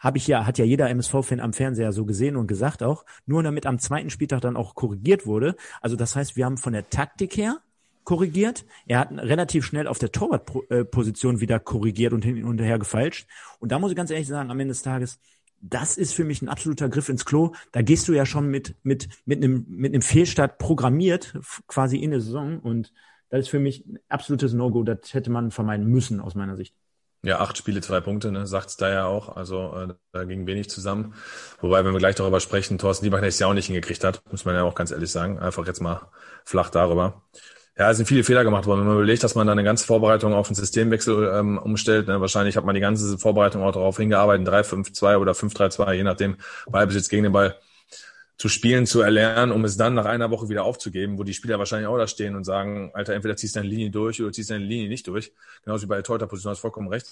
habe 0.00 0.18
ich 0.18 0.26
ja, 0.26 0.46
hat 0.46 0.58
ja 0.58 0.64
jeder 0.64 0.90
MSV-Fan 0.90 1.38
am 1.38 1.52
Fernseher 1.52 1.92
so 1.92 2.04
gesehen 2.04 2.36
und 2.36 2.48
gesagt 2.48 2.82
auch, 2.82 3.04
nur 3.26 3.42
damit 3.42 3.66
am 3.66 3.78
zweiten 3.78 4.10
Spieltag 4.10 4.40
dann 4.40 4.56
auch 4.56 4.74
korrigiert 4.74 5.26
wurde. 5.26 5.54
Also 5.80 5.94
das 5.94 6.16
heißt, 6.16 6.36
wir 6.36 6.46
haben 6.46 6.56
von 6.56 6.72
der 6.72 6.90
Taktik 6.90 7.36
her 7.36 7.58
korrigiert. 8.04 8.64
Er 8.86 8.98
hat 8.98 9.12
relativ 9.12 9.64
schnell 9.64 9.86
auf 9.86 9.98
der 9.98 10.10
Torwartposition 10.10 11.40
wieder 11.40 11.60
korrigiert 11.60 12.12
und 12.12 12.24
hin 12.24 12.44
und 12.44 12.60
her 12.60 12.78
gefalscht. 12.78 13.28
Und 13.60 13.70
da 13.70 13.78
muss 13.78 13.90
ich 13.90 13.96
ganz 13.96 14.10
ehrlich 14.10 14.26
sagen, 14.26 14.50
am 14.50 14.58
Ende 14.58 14.72
des 14.72 14.82
Tages, 14.82 15.20
das 15.60 15.98
ist 15.98 16.14
für 16.14 16.24
mich 16.24 16.40
ein 16.40 16.48
absoluter 16.48 16.88
Griff 16.88 17.10
ins 17.10 17.26
Klo. 17.26 17.52
Da 17.72 17.82
gehst 17.82 18.08
du 18.08 18.14
ja 18.14 18.24
schon 18.24 18.48
mit, 18.48 18.74
mit, 18.82 19.08
mit 19.26 19.44
einem, 19.44 19.66
mit 19.68 19.92
einem 19.92 20.02
Fehlstart 20.02 20.58
programmiert, 20.58 21.38
quasi 21.68 21.98
in 21.98 22.10
der 22.10 22.20
Saison. 22.20 22.58
Und 22.58 22.92
Das 23.28 23.40
ist 23.40 23.48
für 23.48 23.60
mich 23.60 23.86
ein 23.86 23.98
absolutes 24.08 24.54
No-Go. 24.54 24.82
Das 24.82 25.12
hätte 25.12 25.30
man 25.30 25.50
vermeiden 25.50 25.86
müssen 25.86 26.20
aus 26.20 26.34
meiner 26.34 26.56
Sicht. 26.56 26.74
Ja, 27.22 27.38
acht 27.40 27.58
Spiele, 27.58 27.82
zwei 27.82 28.00
Punkte, 28.00 28.32
ne, 28.32 28.46
sagt's 28.46 28.78
da 28.78 28.88
ja 28.90 29.04
auch. 29.04 29.36
Also 29.36 29.74
äh, 29.76 29.94
da 30.12 30.24
ging 30.24 30.46
wenig 30.46 30.70
zusammen. 30.70 31.14
Wobei, 31.60 31.84
wenn 31.84 31.92
wir 31.92 31.98
gleich 31.98 32.14
darüber 32.14 32.40
sprechen, 32.40 32.78
Thorsten 32.78 33.04
Lieberknecht 33.04 33.34
es 33.34 33.38
ja 33.38 33.46
auch 33.46 33.52
nicht 33.52 33.66
hingekriegt 33.66 34.04
hat, 34.04 34.22
muss 34.30 34.46
man 34.46 34.54
ja 34.54 34.62
auch 34.62 34.74
ganz 34.74 34.90
ehrlich 34.90 35.10
sagen. 35.10 35.38
Einfach 35.38 35.66
jetzt 35.66 35.80
mal 35.80 36.00
flach 36.46 36.70
darüber. 36.70 37.22
Ja, 37.76 37.90
es 37.90 37.98
sind 37.98 38.06
viele 38.06 38.24
Fehler 38.24 38.42
gemacht 38.42 38.66
worden. 38.66 38.80
Wenn 38.80 38.86
man 38.88 38.96
überlegt, 38.96 39.22
dass 39.22 39.34
man 39.34 39.46
da 39.46 39.52
eine 39.52 39.64
ganze 39.64 39.86
Vorbereitung 39.86 40.32
auf 40.32 40.48
einen 40.48 40.54
Systemwechsel 40.54 41.30
ähm, 41.34 41.58
umstellt, 41.58 42.08
ne, 42.08 42.20
wahrscheinlich 42.22 42.56
hat 42.56 42.64
man 42.64 42.74
die 42.74 42.80
ganze 42.80 43.18
Vorbereitung 43.18 43.62
auch 43.62 43.72
darauf 43.72 43.98
hingearbeitet, 43.98 44.48
3-5-2 44.48 45.18
oder 45.18 45.34
5-3-2, 45.34 45.92
je 45.92 46.02
nachdem, 46.02 46.36
Ballbesitz 46.70 47.08
gegen 47.10 47.24
den 47.24 47.32
Ball 47.32 47.56
zu 48.40 48.48
spielen, 48.48 48.86
zu 48.86 49.02
erlernen, 49.02 49.52
um 49.52 49.66
es 49.66 49.76
dann 49.76 49.92
nach 49.92 50.06
einer 50.06 50.30
Woche 50.30 50.48
wieder 50.48 50.64
aufzugeben, 50.64 51.18
wo 51.18 51.24
die 51.24 51.34
Spieler 51.34 51.58
wahrscheinlich 51.58 51.86
auch 51.86 51.98
da 51.98 52.06
stehen 52.06 52.34
und 52.36 52.44
sagen, 52.44 52.90
Alter, 52.94 53.12
entweder 53.12 53.36
ziehst 53.36 53.54
du 53.54 53.60
deine 53.60 53.68
Linie 53.68 53.90
durch 53.90 54.22
oder 54.22 54.32
ziehst 54.32 54.48
du 54.48 54.54
deine 54.54 54.64
Linie 54.64 54.88
nicht 54.88 55.06
durch. 55.08 55.34
Genauso 55.62 55.82
wie 55.82 55.88
bei 55.88 55.96
der 55.96 56.04
Torhüterposition, 56.04 56.52
hast 56.52 56.60
vollkommen 56.60 56.88
recht 56.88 57.06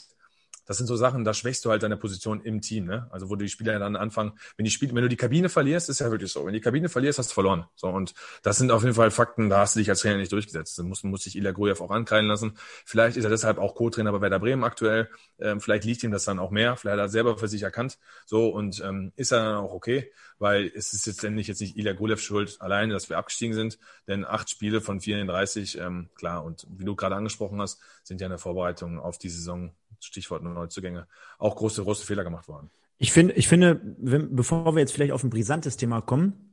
das 0.69 0.77
sind 0.77 0.87
so 0.87 0.97
Sachen, 0.97 1.25
da 1.25 1.33
schwächst 1.33 1.65
du 1.65 1.71
halt 1.71 1.83
deine 1.83 1.97
Position 1.97 2.43
im 2.43 2.61
Team, 2.61 2.85
ne? 2.85 3.09
Also 3.11 3.31
wo 3.31 3.37
die 3.37 3.49
Spieler 3.49 3.79
dann 3.79 3.97
anfangen, 3.97 4.33
wenn 4.59 4.65
die 4.65 4.71
Spiel, 4.71 4.95
wenn 4.95 5.03
du 5.03 5.09
die 5.09 5.17
Kabine 5.17 5.49
verlierst, 5.49 5.89
ist 5.89 6.01
ja 6.01 6.11
wirklich 6.11 6.31
so. 6.31 6.45
Wenn 6.45 6.53
die 6.53 6.61
Kabine 6.61 6.91
verlierst, 6.91 7.19
hast 7.19 7.31
du 7.31 7.35
verloren. 7.35 7.65
So 7.75 7.89
und 7.89 8.13
das 8.43 8.59
sind 8.59 8.71
auf 8.71 8.83
jeden 8.83 8.95
Fall 8.95 9.11
Fakten, 9.11 9.49
da 9.49 9.61
hast 9.61 9.75
du 9.75 9.81
dich 9.81 9.89
als 9.89 10.01
Trainer 10.01 10.19
nicht 10.19 10.31
durchgesetzt. 10.31 10.79
Dann 10.79 10.87
muss, 10.87 11.03
muss 11.05 11.25
sich 11.25 11.37
Ilya 11.37 11.53
Grujew 11.53 11.83
auch 11.83 11.91
ankreiden 11.91 12.29
lassen. 12.29 12.53
Vielleicht 12.85 13.17
ist 13.17 13.25
er 13.25 13.31
deshalb 13.31 13.57
auch 13.57 13.75
Co-Trainer 13.75 14.13
bei 14.13 14.21
Werder 14.21 14.41
Bremen 14.41 14.63
aktuell. 14.63 15.09
Ähm, 15.41 15.63
vielleicht 15.63 15.85
liegt 15.85 16.03
ihm 16.03 16.11
das 16.11 16.25
dann 16.25 16.39
auch 16.39 16.51
mehr. 16.51 16.77
Vielleicht 16.77 16.99
hat 16.99 17.07
er 17.07 17.09
selber 17.09 17.39
für 17.39 17.49
sich 17.49 17.63
erkannt. 17.63 17.99
So 18.27 18.51
und 18.51 18.83
ähm, 18.85 19.13
ist 19.17 19.33
er 19.33 19.43
dann 19.43 19.57
auch 19.57 19.73
okay, 19.73 20.13
weil 20.39 20.71
es 20.75 20.93
ist 20.93 21.07
jetzt 21.07 21.25
endlich 21.25 21.47
jetzt 21.47 21.63
nicht 21.63 21.79
Ilya 21.79 21.95
Grujew 21.95 22.19
schuld 22.19 22.61
alleine, 22.61 22.93
dass 22.93 23.09
wir 23.09 23.17
abgestiegen 23.17 23.55
sind, 23.55 23.79
denn 24.07 24.27
acht 24.27 24.51
Spiele 24.51 24.83
von 24.83 25.01
34, 25.01 25.79
ähm, 25.79 26.11
klar 26.15 26.45
und 26.45 26.67
wie 26.69 26.85
du 26.85 26.95
gerade 26.95 27.17
angesprochen 27.17 27.59
hast, 27.59 27.81
sind 28.03 28.21
ja 28.21 28.27
eine 28.27 28.39
Vorbereitung 28.39 28.99
auf 28.99 29.17
die 29.17 29.31
Saison 29.31 29.73
Stichwort 30.01 30.43
Neuzugänge, 30.43 31.07
auch 31.39 31.57
große, 31.57 31.83
große 31.83 32.07
Fehler 32.07 32.25
gemacht 32.25 32.49
worden. 32.49 32.71
Ich 32.99 33.13
finde, 33.13 33.35
ich 33.35 33.49
finde, 33.49 33.81
wenn, 33.99 34.35
bevor 34.35 34.75
wir 34.75 34.81
jetzt 34.81 34.93
vielleicht 34.93 35.13
auf 35.13 35.23
ein 35.23 35.31
brisantes 35.31 35.77
Thema 35.77 36.01
kommen, 36.01 36.48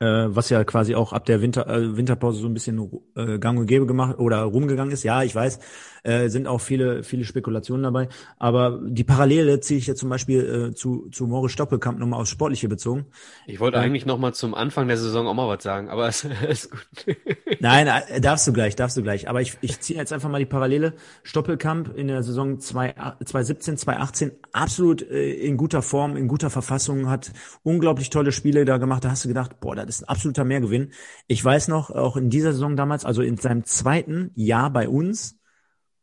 äh, 0.00 0.34
was 0.34 0.48
ja 0.48 0.64
quasi 0.64 0.94
auch 0.94 1.12
ab 1.12 1.26
der 1.26 1.42
Winter, 1.42 1.68
äh, 1.68 1.96
Winterpause 1.96 2.40
so 2.40 2.46
ein 2.46 2.54
bisschen 2.54 2.90
äh, 3.16 3.38
gang 3.38 3.58
und 3.58 3.66
gäbe 3.66 3.86
gemacht 3.86 4.18
oder 4.18 4.42
rumgegangen 4.42 4.92
ist. 4.92 5.02
Ja, 5.02 5.22
ich 5.22 5.34
weiß, 5.34 5.60
äh, 6.02 6.28
sind 6.28 6.46
auch 6.46 6.60
viele, 6.60 7.02
viele 7.02 7.24
Spekulationen 7.24 7.82
dabei. 7.82 8.08
Aber 8.38 8.80
die 8.82 9.04
Parallele 9.04 9.60
ziehe 9.60 9.78
ich 9.78 9.86
jetzt 9.86 10.00
zum 10.00 10.08
Beispiel 10.08 10.70
äh, 10.70 10.74
zu, 10.74 11.08
zu 11.10 11.26
Moritz 11.26 11.52
Stoppelkamp 11.52 11.98
nochmal 11.98 12.20
aufs 12.20 12.30
Sportliche 12.30 12.68
bezogen. 12.68 13.06
Ich 13.46 13.60
wollte 13.60 13.76
äh, 13.76 13.80
eigentlich 13.80 14.06
nochmal 14.06 14.32
zum 14.32 14.54
Anfang 14.54 14.88
der 14.88 14.96
Saison 14.96 15.26
auch 15.26 15.34
mal 15.34 15.48
was 15.48 15.62
sagen, 15.62 15.90
aber 15.90 16.08
es 16.08 16.24
ist 16.24 16.70
gut. 16.70 17.16
Nein, 17.60 17.86
äh, 17.86 18.20
darfst 18.20 18.46
du 18.46 18.52
gleich, 18.52 18.76
darfst 18.76 18.96
du 18.96 19.02
gleich. 19.02 19.28
Aber 19.28 19.42
ich, 19.42 19.58
ich 19.60 19.80
ziehe 19.80 19.98
jetzt 19.98 20.12
einfach 20.12 20.30
mal 20.30 20.38
die 20.38 20.46
Parallele. 20.46 20.94
Stoppelkamp 21.22 21.94
in 21.94 22.08
der 22.08 22.22
Saison 22.22 22.58
2017, 22.58 23.76
2018 23.76 24.32
absolut 24.52 25.02
äh, 25.02 25.32
in 25.32 25.58
guter 25.58 25.82
Form, 25.82 26.16
in 26.16 26.26
guter 26.26 26.48
Verfassung, 26.48 27.10
hat 27.10 27.32
unglaublich 27.62 28.08
tolle 28.08 28.32
Spiele 28.32 28.64
da 28.64 28.78
gemacht. 28.78 29.04
Da 29.04 29.10
hast 29.10 29.24
du 29.24 29.28
gedacht, 29.28 29.60
boah, 29.60 29.76
das 29.76 29.89
ist 29.90 30.02
ein 30.02 30.08
absoluter 30.08 30.44
Mehrgewinn. 30.44 30.92
Ich 31.26 31.44
weiß 31.44 31.68
noch, 31.68 31.90
auch 31.90 32.16
in 32.16 32.30
dieser 32.30 32.52
Saison 32.52 32.76
damals, 32.76 33.04
also 33.04 33.22
in 33.22 33.36
seinem 33.36 33.64
zweiten 33.64 34.30
Jahr 34.34 34.70
bei 34.70 34.88
uns, 34.88 35.36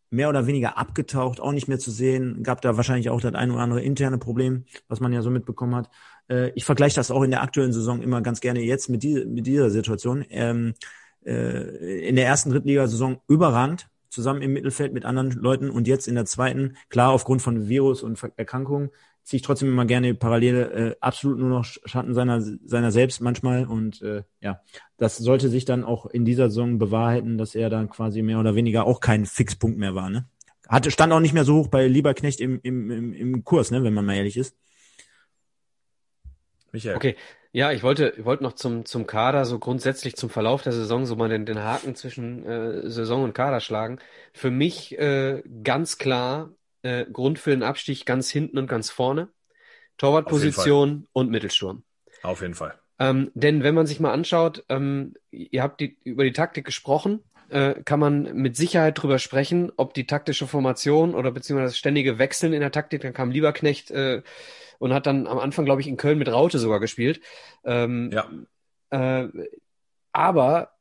mehr 0.10 0.30
oder 0.30 0.48
weniger 0.48 0.78
abgetaucht, 0.78 1.40
auch 1.40 1.52
nicht 1.52 1.68
mehr 1.68 1.80
zu 1.80 1.92
sehen. 1.92 2.44
Gab 2.44 2.62
da 2.62 2.78
wahrscheinlich 2.78 3.10
auch 3.10 3.20
das 3.20 3.34
ein 3.34 3.52
oder 3.52 3.62
andere 3.62 3.82
interne 3.82 4.18
Problem, 4.18 4.66
was 4.88 5.00
man 5.00 5.12
ja 5.12 5.22
so 5.22 5.30
mitbekommen 5.30 5.76
hat. 5.76 5.90
Äh, 6.30 6.52
ich 6.52 6.66
vergleiche 6.66 6.96
das 6.96 7.12
auch 7.12 7.24
in 7.24 7.32
der 7.32 7.42
aktuellen 7.42 7.74
Saison 7.74 8.02
immer 8.02 8.22
ganz 8.22 8.40
gerne 8.40 8.62
jetzt 8.62 8.90
mit, 8.90 9.04
die, 9.04 9.26
mit 9.26 9.48
dieser 9.48 9.70
Situation. 9.70 10.26
Ähm, 10.30 10.76
äh, 11.26 12.08
in 12.08 12.16
der 12.16 12.26
ersten 12.26 12.52
Drittligasaison 12.52 13.20
überrannt, 13.28 13.90
zusammen 14.10 14.42
im 14.42 14.54
Mittelfeld 14.54 14.94
mit 14.94 15.04
anderen 15.06 15.32
Leuten 15.32 15.70
und 15.70 15.88
jetzt 15.88 16.08
in 16.08 16.16
der 16.16 16.26
zweiten, 16.26 16.78
klar 16.90 17.12
aufgrund 17.12 17.42
von 17.42 17.68
Virus 17.68 18.02
und 18.02 18.18
Erkrankungen, 18.38 18.90
ziehe 19.28 19.40
ich 19.40 19.42
trotzdem 19.42 19.68
immer 19.68 19.86
gerne 19.86 20.14
Parallele, 20.14 20.72
äh, 20.72 20.96
absolut 21.02 21.38
nur 21.38 21.50
noch 21.50 21.66
Schatten 21.66 22.14
seiner, 22.14 22.40
seiner 22.42 22.92
selbst 22.92 23.20
manchmal. 23.20 23.66
Und 23.66 24.02
äh, 24.02 24.24
ja, 24.40 24.62
das 24.96 25.18
sollte 25.18 25.50
sich 25.50 25.66
dann 25.66 25.84
auch 25.84 26.06
in 26.06 26.24
dieser 26.24 26.48
Saison 26.48 26.80
bewahrheiten, 26.80 27.38
dass 27.38 27.54
er 27.54 27.70
dann 27.70 27.90
quasi 27.90 28.22
mehr 28.22 28.40
oder 28.40 28.56
weniger 28.56 28.86
auch 28.86 29.02
kein 29.02 29.26
Fixpunkt 29.26 29.78
mehr 29.78 29.96
war. 29.96 30.10
Ne? 30.10 30.30
Hatte, 30.70 30.92
stand 30.92 31.12
auch 31.12 31.20
nicht 31.20 31.34
mehr 31.34 31.44
so 31.44 31.56
hoch 31.56 31.68
bei 31.68 31.88
Lieberknecht 31.88 32.40
im, 32.40 32.62
im, 32.64 32.90
im, 32.90 33.14
im 33.14 33.44
Kurs, 33.44 33.70
ne, 33.70 33.84
wenn 33.84 33.94
man 33.94 34.06
mal 34.06 34.16
ehrlich 34.16 34.38
ist. 34.38 34.56
Michael. 36.72 36.96
Okay, 36.96 37.16
ja, 37.52 37.74
ich 37.74 37.84
wollte, 37.84 38.14
ich 38.18 38.24
wollte 38.24 38.44
noch 38.44 38.54
zum, 38.54 38.86
zum 38.86 39.08
Kader, 39.08 39.44
so 39.44 39.60
grundsätzlich 39.60 40.16
zum 40.16 40.30
Verlauf 40.30 40.62
der 40.62 40.72
Saison, 40.72 41.06
so 41.06 41.18
mal 41.18 41.28
den, 41.28 41.46
den 41.46 41.62
Haken 41.62 41.96
zwischen 41.96 42.46
äh, 42.46 42.90
Saison 42.90 43.26
und 43.26 43.34
Kader 43.34 43.60
schlagen. 43.60 44.00
Für 44.32 44.52
mich 44.52 44.98
äh, 44.98 45.44
ganz 45.64 45.98
klar 45.98 46.54
äh, 46.88 47.06
Grund 47.12 47.40
für 47.40 47.52
den 47.52 47.64
Abstieg 47.64 48.06
ganz 48.06 48.32
hinten 48.32 48.58
und 48.58 48.68
ganz 48.68 48.90
vorne. 48.90 49.30
Torwartposition 49.98 51.08
und 51.12 51.30
Mittelsturm. 51.30 51.84
Auf 52.24 52.42
jeden 52.42 52.54
Fall. 52.54 52.80
Ähm, 53.00 53.32
denn 53.34 53.64
wenn 53.64 53.76
man 53.76 53.88
sich 53.88 54.00
mal 54.00 54.12
anschaut, 54.12 54.64
ähm, 54.70 55.16
ihr 55.32 55.62
habt 55.62 55.82
die, 55.82 55.98
über 56.04 56.24
die 56.24 56.34
Taktik 56.34 56.66
gesprochen, 56.66 57.24
äh, 57.50 57.76
kann 57.84 58.00
man 58.00 58.36
mit 58.36 58.56
Sicherheit 58.56 59.02
drüber 59.02 59.20
sprechen, 59.20 59.72
ob 59.78 59.94
die 59.94 60.08
taktische 60.08 60.48
Formation 60.48 61.16
oder 61.16 61.32
beziehungsweise 61.32 61.72
das 61.72 61.78
ständige 61.78 62.20
Wechseln 62.20 62.54
in 62.54 62.62
der 62.62 62.72
Taktik, 62.72 63.02
dann 63.02 63.14
kam 63.14 63.32
Lieberknecht 63.32 63.92
äh, 63.92 64.22
und 64.80 64.94
hat 64.94 65.06
dann 65.06 65.28
am 65.28 65.40
Anfang, 65.40 65.66
glaube 65.66 65.82
ich, 65.82 65.88
in 65.88 65.98
Köln 65.98 66.18
mit 66.18 66.30
Raute 66.30 66.60
sogar 66.60 66.80
gespielt. 66.80 67.22
Ähm, 67.64 68.12
ja. 68.12 68.30
Äh, 68.90 69.30
aber 70.12 70.72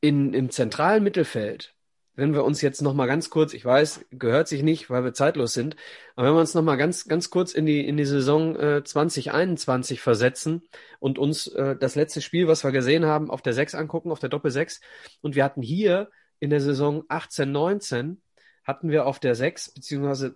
in, 0.00 0.34
im 0.34 0.50
zentralen 0.50 1.02
Mittelfeld 1.02 1.74
wenn 2.18 2.34
wir 2.34 2.42
uns 2.42 2.62
jetzt 2.62 2.82
noch 2.82 2.94
mal 2.94 3.06
ganz 3.06 3.30
kurz, 3.30 3.54
ich 3.54 3.64
weiß, 3.64 4.06
gehört 4.10 4.48
sich 4.48 4.64
nicht, 4.64 4.90
weil 4.90 5.04
wir 5.04 5.14
zeitlos 5.14 5.52
sind, 5.52 5.76
aber 6.16 6.26
wenn 6.26 6.34
wir 6.34 6.40
uns 6.40 6.52
noch 6.52 6.62
mal 6.62 6.74
ganz 6.74 7.06
ganz 7.06 7.30
kurz 7.30 7.54
in 7.54 7.64
die 7.64 7.86
in 7.86 7.96
die 7.96 8.04
Saison 8.04 8.56
äh, 8.56 8.82
2021 8.82 10.00
versetzen 10.00 10.62
und 10.98 11.20
uns 11.20 11.46
äh, 11.46 11.76
das 11.76 11.94
letzte 11.94 12.20
Spiel, 12.20 12.48
was 12.48 12.64
wir 12.64 12.72
gesehen 12.72 13.06
haben, 13.06 13.30
auf 13.30 13.40
der 13.40 13.52
6 13.52 13.76
angucken, 13.76 14.10
auf 14.10 14.18
der 14.18 14.30
Doppel 14.30 14.50
6 14.50 14.80
und 15.22 15.36
wir 15.36 15.44
hatten 15.44 15.62
hier 15.62 16.10
in 16.40 16.50
der 16.50 16.60
Saison 16.60 17.04
18 17.06 17.52
19 17.52 18.20
hatten 18.64 18.90
wir 18.90 19.06
auf 19.06 19.20
der 19.20 19.36
6 19.36 19.74
beziehungsweise 19.74 20.34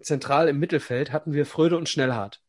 zentral 0.00 0.48
im 0.48 0.58
Mittelfeld 0.58 1.12
hatten 1.12 1.34
wir 1.34 1.46
Fröde 1.46 1.76
und 1.76 1.88
Schnellhardt. 1.88 2.40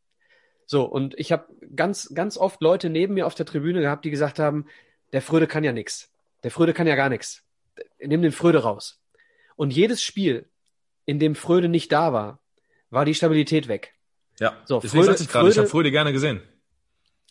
So 0.65 0.83
und 0.85 1.13
ich 1.19 1.31
habe 1.31 1.45
ganz 1.75 2.11
ganz 2.15 2.39
oft 2.39 2.59
Leute 2.59 2.89
neben 2.89 3.13
mir 3.13 3.27
auf 3.27 3.35
der 3.35 3.45
Tribüne 3.45 3.81
gehabt, 3.81 4.03
die 4.03 4.09
gesagt 4.09 4.39
haben, 4.39 4.65
der 5.11 5.21
Fröde 5.21 5.45
kann 5.45 5.63
ja 5.63 5.73
nix. 5.73 6.09
Der 6.41 6.49
Fröde 6.49 6.73
kann 6.73 6.87
ja 6.87 6.95
gar 6.95 7.09
nichts 7.09 7.42
nimm 7.99 8.21
den 8.21 8.31
Fröde 8.31 8.63
raus. 8.63 9.01
Und 9.55 9.71
jedes 9.71 10.01
Spiel, 10.01 10.49
in 11.05 11.19
dem 11.19 11.35
Fröde 11.35 11.69
nicht 11.69 11.91
da 11.91 12.13
war, 12.13 12.39
war 12.89 13.05
die 13.05 13.15
Stabilität 13.15 13.67
weg. 13.67 13.93
Ja, 14.39 14.57
so, 14.65 14.79
deswegen 14.79 15.05
Fröde, 15.05 15.21
ich 15.21 15.29
gerade, 15.29 15.49
ich 15.49 15.57
habe 15.57 15.67
Fröde 15.67 15.91
gerne 15.91 16.11
gesehen. 16.11 16.41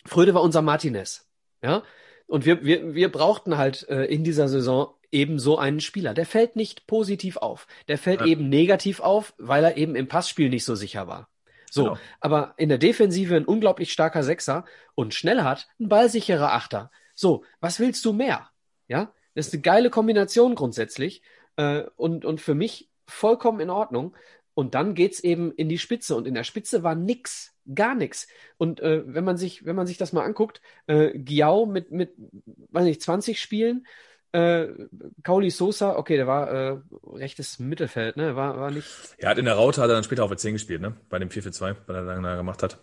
Fröde 0.04 0.34
war 0.34 0.42
unser 0.42 0.62
Martinez. 0.62 1.28
Ja, 1.62 1.82
und 2.26 2.44
wir, 2.46 2.64
wir, 2.64 2.94
wir 2.94 3.10
brauchten 3.10 3.56
halt 3.56 3.88
äh, 3.88 4.04
in 4.04 4.24
dieser 4.24 4.48
Saison 4.48 4.94
eben 5.10 5.38
so 5.38 5.58
einen 5.58 5.80
Spieler. 5.80 6.14
Der 6.14 6.26
fällt 6.26 6.56
nicht 6.56 6.86
positiv 6.86 7.36
auf. 7.36 7.66
Der 7.88 7.98
fällt 7.98 8.20
ja. 8.20 8.26
eben 8.26 8.48
negativ 8.48 9.00
auf, 9.00 9.34
weil 9.38 9.64
er 9.64 9.76
eben 9.76 9.94
im 9.94 10.08
Passspiel 10.08 10.48
nicht 10.48 10.64
so 10.64 10.74
sicher 10.74 11.06
war. 11.06 11.28
So, 11.70 11.84
genau. 11.84 11.98
aber 12.20 12.54
in 12.56 12.68
der 12.68 12.78
Defensive 12.78 13.34
ein 13.36 13.44
unglaublich 13.44 13.92
starker 13.92 14.22
Sechser 14.22 14.64
und 14.94 15.14
schnell 15.14 15.42
hat 15.42 15.68
ein 15.80 15.88
ballsicherer 15.88 16.52
Achter. 16.52 16.90
So, 17.14 17.44
was 17.60 17.80
willst 17.80 18.04
du 18.04 18.12
mehr? 18.12 18.50
Ja, 18.88 19.14
das 19.34 19.48
ist 19.48 19.54
eine 19.54 19.62
geile 19.62 19.90
Kombination 19.90 20.54
grundsätzlich 20.54 21.22
äh, 21.56 21.82
und, 21.96 22.24
und 22.24 22.40
für 22.40 22.54
mich 22.54 22.88
vollkommen 23.06 23.60
in 23.60 23.70
Ordnung. 23.70 24.14
Und 24.54 24.74
dann 24.74 24.94
geht's 24.94 25.20
eben 25.20 25.50
in 25.52 25.68
die 25.68 25.78
Spitze 25.78 26.14
und 26.14 26.26
in 26.26 26.34
der 26.34 26.44
Spitze 26.44 26.82
war 26.82 26.94
nix, 26.94 27.54
gar 27.74 27.94
nix. 27.94 28.28
Und 28.58 28.80
äh, 28.80 29.02
wenn 29.06 29.24
man 29.24 29.38
sich, 29.38 29.64
wenn 29.64 29.76
man 29.76 29.86
sich 29.86 29.96
das 29.96 30.12
mal 30.12 30.24
anguckt, 30.24 30.60
äh, 30.86 31.18
Giao 31.18 31.64
mit 31.64 31.90
mit, 31.90 32.12
weiß 32.70 32.84
nicht, 32.84 33.00
20 33.00 33.40
Spielen, 33.40 33.86
äh, 34.32 34.68
Kauli 35.22 35.50
Sosa, 35.50 35.96
okay, 35.96 36.16
der 36.16 36.26
war 36.26 36.50
äh, 36.50 36.78
rechtes 37.14 37.58
Mittelfeld, 37.60 38.18
ne, 38.18 38.36
war 38.36 38.58
war 38.58 38.70
nicht. 38.70 38.86
Er 39.16 39.30
hat 39.30 39.38
in 39.38 39.46
der 39.46 39.54
Raute 39.54 39.80
hat 39.80 39.88
er 39.88 39.94
dann 39.94 40.04
später 40.04 40.24
auf 40.24 40.30
der 40.30 40.38
10 40.38 40.54
gespielt, 40.54 40.82
ne, 40.82 40.96
bei 41.08 41.18
dem 41.18 41.30
4-4-2, 41.30 41.76
weil 41.86 41.96
er 41.96 42.04
dann 42.04 42.22
gemacht 42.22 42.62
hat. 42.62 42.78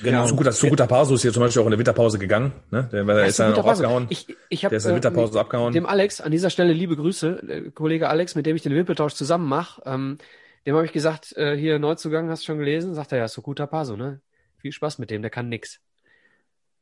Genau. 0.00 0.26
Zu 0.26 0.36
guter, 0.36 0.52
zu 0.52 0.68
guter 0.68 0.86
Paso 0.86 1.14
ist 1.14 1.22
hier 1.22 1.32
zum 1.32 1.42
Beispiel 1.42 1.60
auch 1.60 1.66
in 1.66 1.72
der 1.72 1.78
Winterpause 1.78 2.18
gegangen. 2.18 2.52
Ne? 2.70 2.88
Der, 2.92 3.04
der 3.04 3.26
ist 3.26 3.38
dann 3.38 3.52
auch 3.52 3.64
ausgehauen. 3.64 4.06
Ich, 4.08 4.26
ich 4.48 4.64
hab, 4.64 4.70
der 4.70 4.78
ist 4.78 4.84
in 4.84 4.90
der 4.90 4.96
Winterpause 4.96 5.36
äh, 5.36 5.40
abgehauen. 5.40 5.74
Dem 5.74 5.84
Alex, 5.84 6.20
an 6.20 6.32
dieser 6.32 6.48
Stelle 6.48 6.72
liebe 6.72 6.96
Grüße, 6.96 7.40
der 7.42 7.70
Kollege 7.72 8.08
Alex, 8.08 8.34
mit 8.34 8.46
dem 8.46 8.56
ich 8.56 8.62
den 8.62 8.74
Wimpeltausch 8.74 9.12
zusammen 9.12 9.48
mache. 9.48 9.82
Ähm, 9.84 10.18
dem 10.66 10.76
habe 10.76 10.86
ich 10.86 10.92
gesagt, 10.92 11.36
äh, 11.36 11.56
hier 11.56 11.78
Neuzugang, 11.78 12.30
hast 12.30 12.42
du 12.42 12.46
schon 12.46 12.58
gelesen? 12.58 12.94
Sagt 12.94 13.12
er, 13.12 13.18
ja, 13.18 13.28
so 13.28 13.42
guter 13.42 13.66
Paso, 13.66 13.96
ne? 13.96 14.20
Viel 14.58 14.72
Spaß 14.72 14.98
mit 14.98 15.10
dem, 15.10 15.20
der 15.20 15.30
kann 15.30 15.48
nix. 15.48 15.80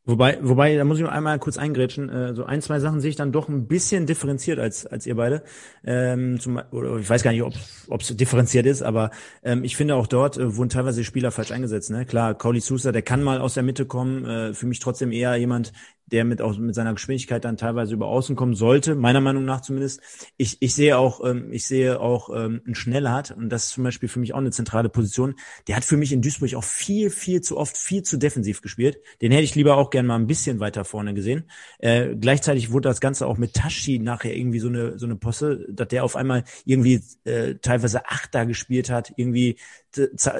Wobei, 0.07 0.39
wobei, 0.41 0.77
da 0.77 0.85
muss 0.85 0.99
ich 0.99 1.07
einmal 1.07 1.39
kurz 1.39 1.59
eingrätschen. 1.59 2.09
Äh, 2.09 2.35
so 2.35 2.45
ein, 2.45 2.63
zwei 2.63 2.81
Sachen 2.81 3.01
sehe 3.01 3.11
ich 3.11 3.17
dann 3.17 3.33
doch 3.33 3.49
ein 3.49 3.67
bisschen 3.67 4.07
differenziert 4.07 4.59
als 4.59 4.87
als 4.87 5.07
ihr 5.07 5.15
beide. 5.15 5.43
Ähm, 5.85 6.41
zum, 6.41 6.61
oder 6.71 6.97
ich 6.97 7.09
weiß 7.09 7.23
gar 7.23 7.33
nicht, 7.33 7.43
ob 7.43 8.01
es 8.01 8.17
differenziert 8.17 8.65
ist, 8.67 8.83
aber 8.83 9.11
ähm, 9.43 9.63
ich 9.63 9.77
finde 9.77 9.97
auch 9.97 10.07
dort 10.07 10.39
äh, 10.39 10.57
wurden 10.57 10.71
teilweise 10.71 11.05
Spieler 11.05 11.31
falsch 11.31 11.53
eingesetzt. 11.53 11.91
Ne? 11.91 12.07
Klar, 12.07 12.35
Kauli 12.35 12.61
Sousa, 12.61 12.93
der 12.93 13.03
kann 13.03 13.23
mal 13.23 13.41
aus 13.41 13.55
der 13.55 13.63
Mitte 13.63 13.85
kommen. 13.85 14.25
Äh, 14.25 14.55
für 14.55 14.67
mich 14.67 14.79
trotzdem 14.79 15.13
eher 15.13 15.37
jemand, 15.37 15.73
der 16.13 16.25
mit, 16.25 16.43
auch, 16.43 16.57
mit 16.59 16.75
seiner 16.75 16.95
Geschwindigkeit 16.95 17.45
dann 17.45 17.57
teilweise 17.57 17.95
über 17.95 18.07
außen 18.07 18.37
kommen 18.37 18.55
sollte, 18.55 18.95
meiner 18.95 19.21
Meinung 19.21 19.45
nach 19.45 19.61
zumindest. 19.61 20.01
Ich, 20.37 20.59
ich 20.61 20.75
sehe 20.75 20.99
auch, 20.99 21.25
ähm, 21.25 21.53
ich 21.53 21.67
sehe 21.67 22.01
auch 22.01 22.31
ähm, 22.31 22.63
einen 22.65 22.75
Schnellhardt 22.75 23.33
und 23.33 23.49
das 23.49 23.67
ist 23.67 23.71
zum 23.73 23.85
Beispiel 23.85 24.09
für 24.09 24.21
mich 24.21 24.35
auch 24.35 24.39
eine 24.39 24.51
zentrale 24.51 24.89
Position. 24.89 25.35
Der 25.69 25.77
hat 25.77 25.85
für 25.85 25.97
mich 25.97 26.13
in 26.13 26.23
Duisburg 26.23 26.55
auch 26.55 26.65
viel, 26.65 27.11
viel 27.11 27.41
zu 27.41 27.57
oft, 27.57 27.77
viel 27.77 28.03
zu 28.03 28.19
defensiv 28.19 28.63
gespielt. 28.63 28.99
Den 29.21 29.33
hätte 29.33 29.45
ich 29.45 29.55
lieber 29.55 29.77
auch 29.77 29.91
gern 29.91 30.07
mal 30.07 30.17
ein 30.17 30.27
bisschen 30.27 30.61
weiter 30.61 30.85
vorne 30.85 31.15
gesehen. 31.15 31.45
Äh, 31.79 32.17
gleichzeitig 32.17 32.73
wurde 32.73 32.89
das 32.89 33.01
Ganze 33.01 33.27
auch 33.27 33.39
mit 33.39 33.55
Tashi 33.55 33.99
nachher 33.99 34.37
irgendwie 34.37 34.61
so 34.61 34.69
eine, 34.69 34.99
so 34.99 35.07
eine 35.07 35.17
Posse, 35.17 35.67
dass 35.69 35.89
der 35.89 36.05
auf 36.05 36.17
einmal 36.17 36.45
irgendwie 36.65 37.03
äh, 37.25 37.55
teilweise 37.57 38.07
Achter 38.07 38.47
gespielt 38.47 38.91
hat, 38.91 39.13
irgendwie 39.17 39.57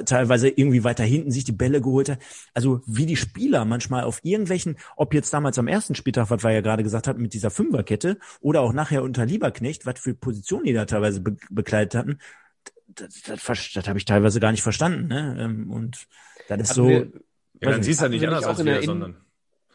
teilweise 0.05 0.49
irgendwie 0.49 0.83
weiter 0.83 1.03
hinten 1.03 1.31
sich 1.31 1.43
die 1.43 1.51
Bälle 1.51 1.81
geholt 1.81 2.09
hat. 2.09 2.19
Also 2.53 2.81
wie 2.85 3.05
die 3.05 3.15
Spieler 3.15 3.65
manchmal 3.65 4.03
auf 4.03 4.19
irgendwelchen, 4.23 4.77
ob 4.95 5.13
jetzt 5.13 5.33
damals 5.33 5.59
am 5.59 5.67
ersten 5.67 5.95
Spieltag, 5.95 6.29
was 6.29 6.43
wir 6.43 6.51
ja 6.51 6.61
gerade 6.61 6.83
gesagt 6.83 7.07
haben, 7.07 7.21
mit 7.21 7.33
dieser 7.33 7.51
Fünferkette 7.51 8.17
oder 8.39 8.61
auch 8.61 8.73
nachher 8.73 9.03
unter 9.03 9.25
Lieberknecht, 9.25 9.85
was 9.85 9.99
für 9.99 10.13
Positionen 10.13 10.65
die 10.65 10.73
da 10.73 10.85
teilweise 10.85 11.21
be 11.21 11.37
bekleidet 11.49 11.95
hatten, 11.95 12.19
das, 12.87 13.21
das, 13.21 13.43
das, 13.43 13.71
das 13.73 13.87
habe 13.87 13.97
ich 13.99 14.05
teilweise 14.05 14.39
gar 14.39 14.51
nicht 14.51 14.63
verstanden. 14.63 15.07
Ne? 15.07 15.37
Ähm, 15.39 15.71
und 15.71 16.07
das 16.47 16.61
ist 16.61 16.73
so. 16.73 16.87
Wir, 16.87 17.11
ja, 17.61 17.71
dann 17.71 17.83
siehst 17.83 18.01
du 18.01 18.05
ja 18.05 18.09
nicht 18.09 18.25
anders 18.25 18.45
als 18.45 18.65
wir, 18.65 18.81
sondern 18.83 19.17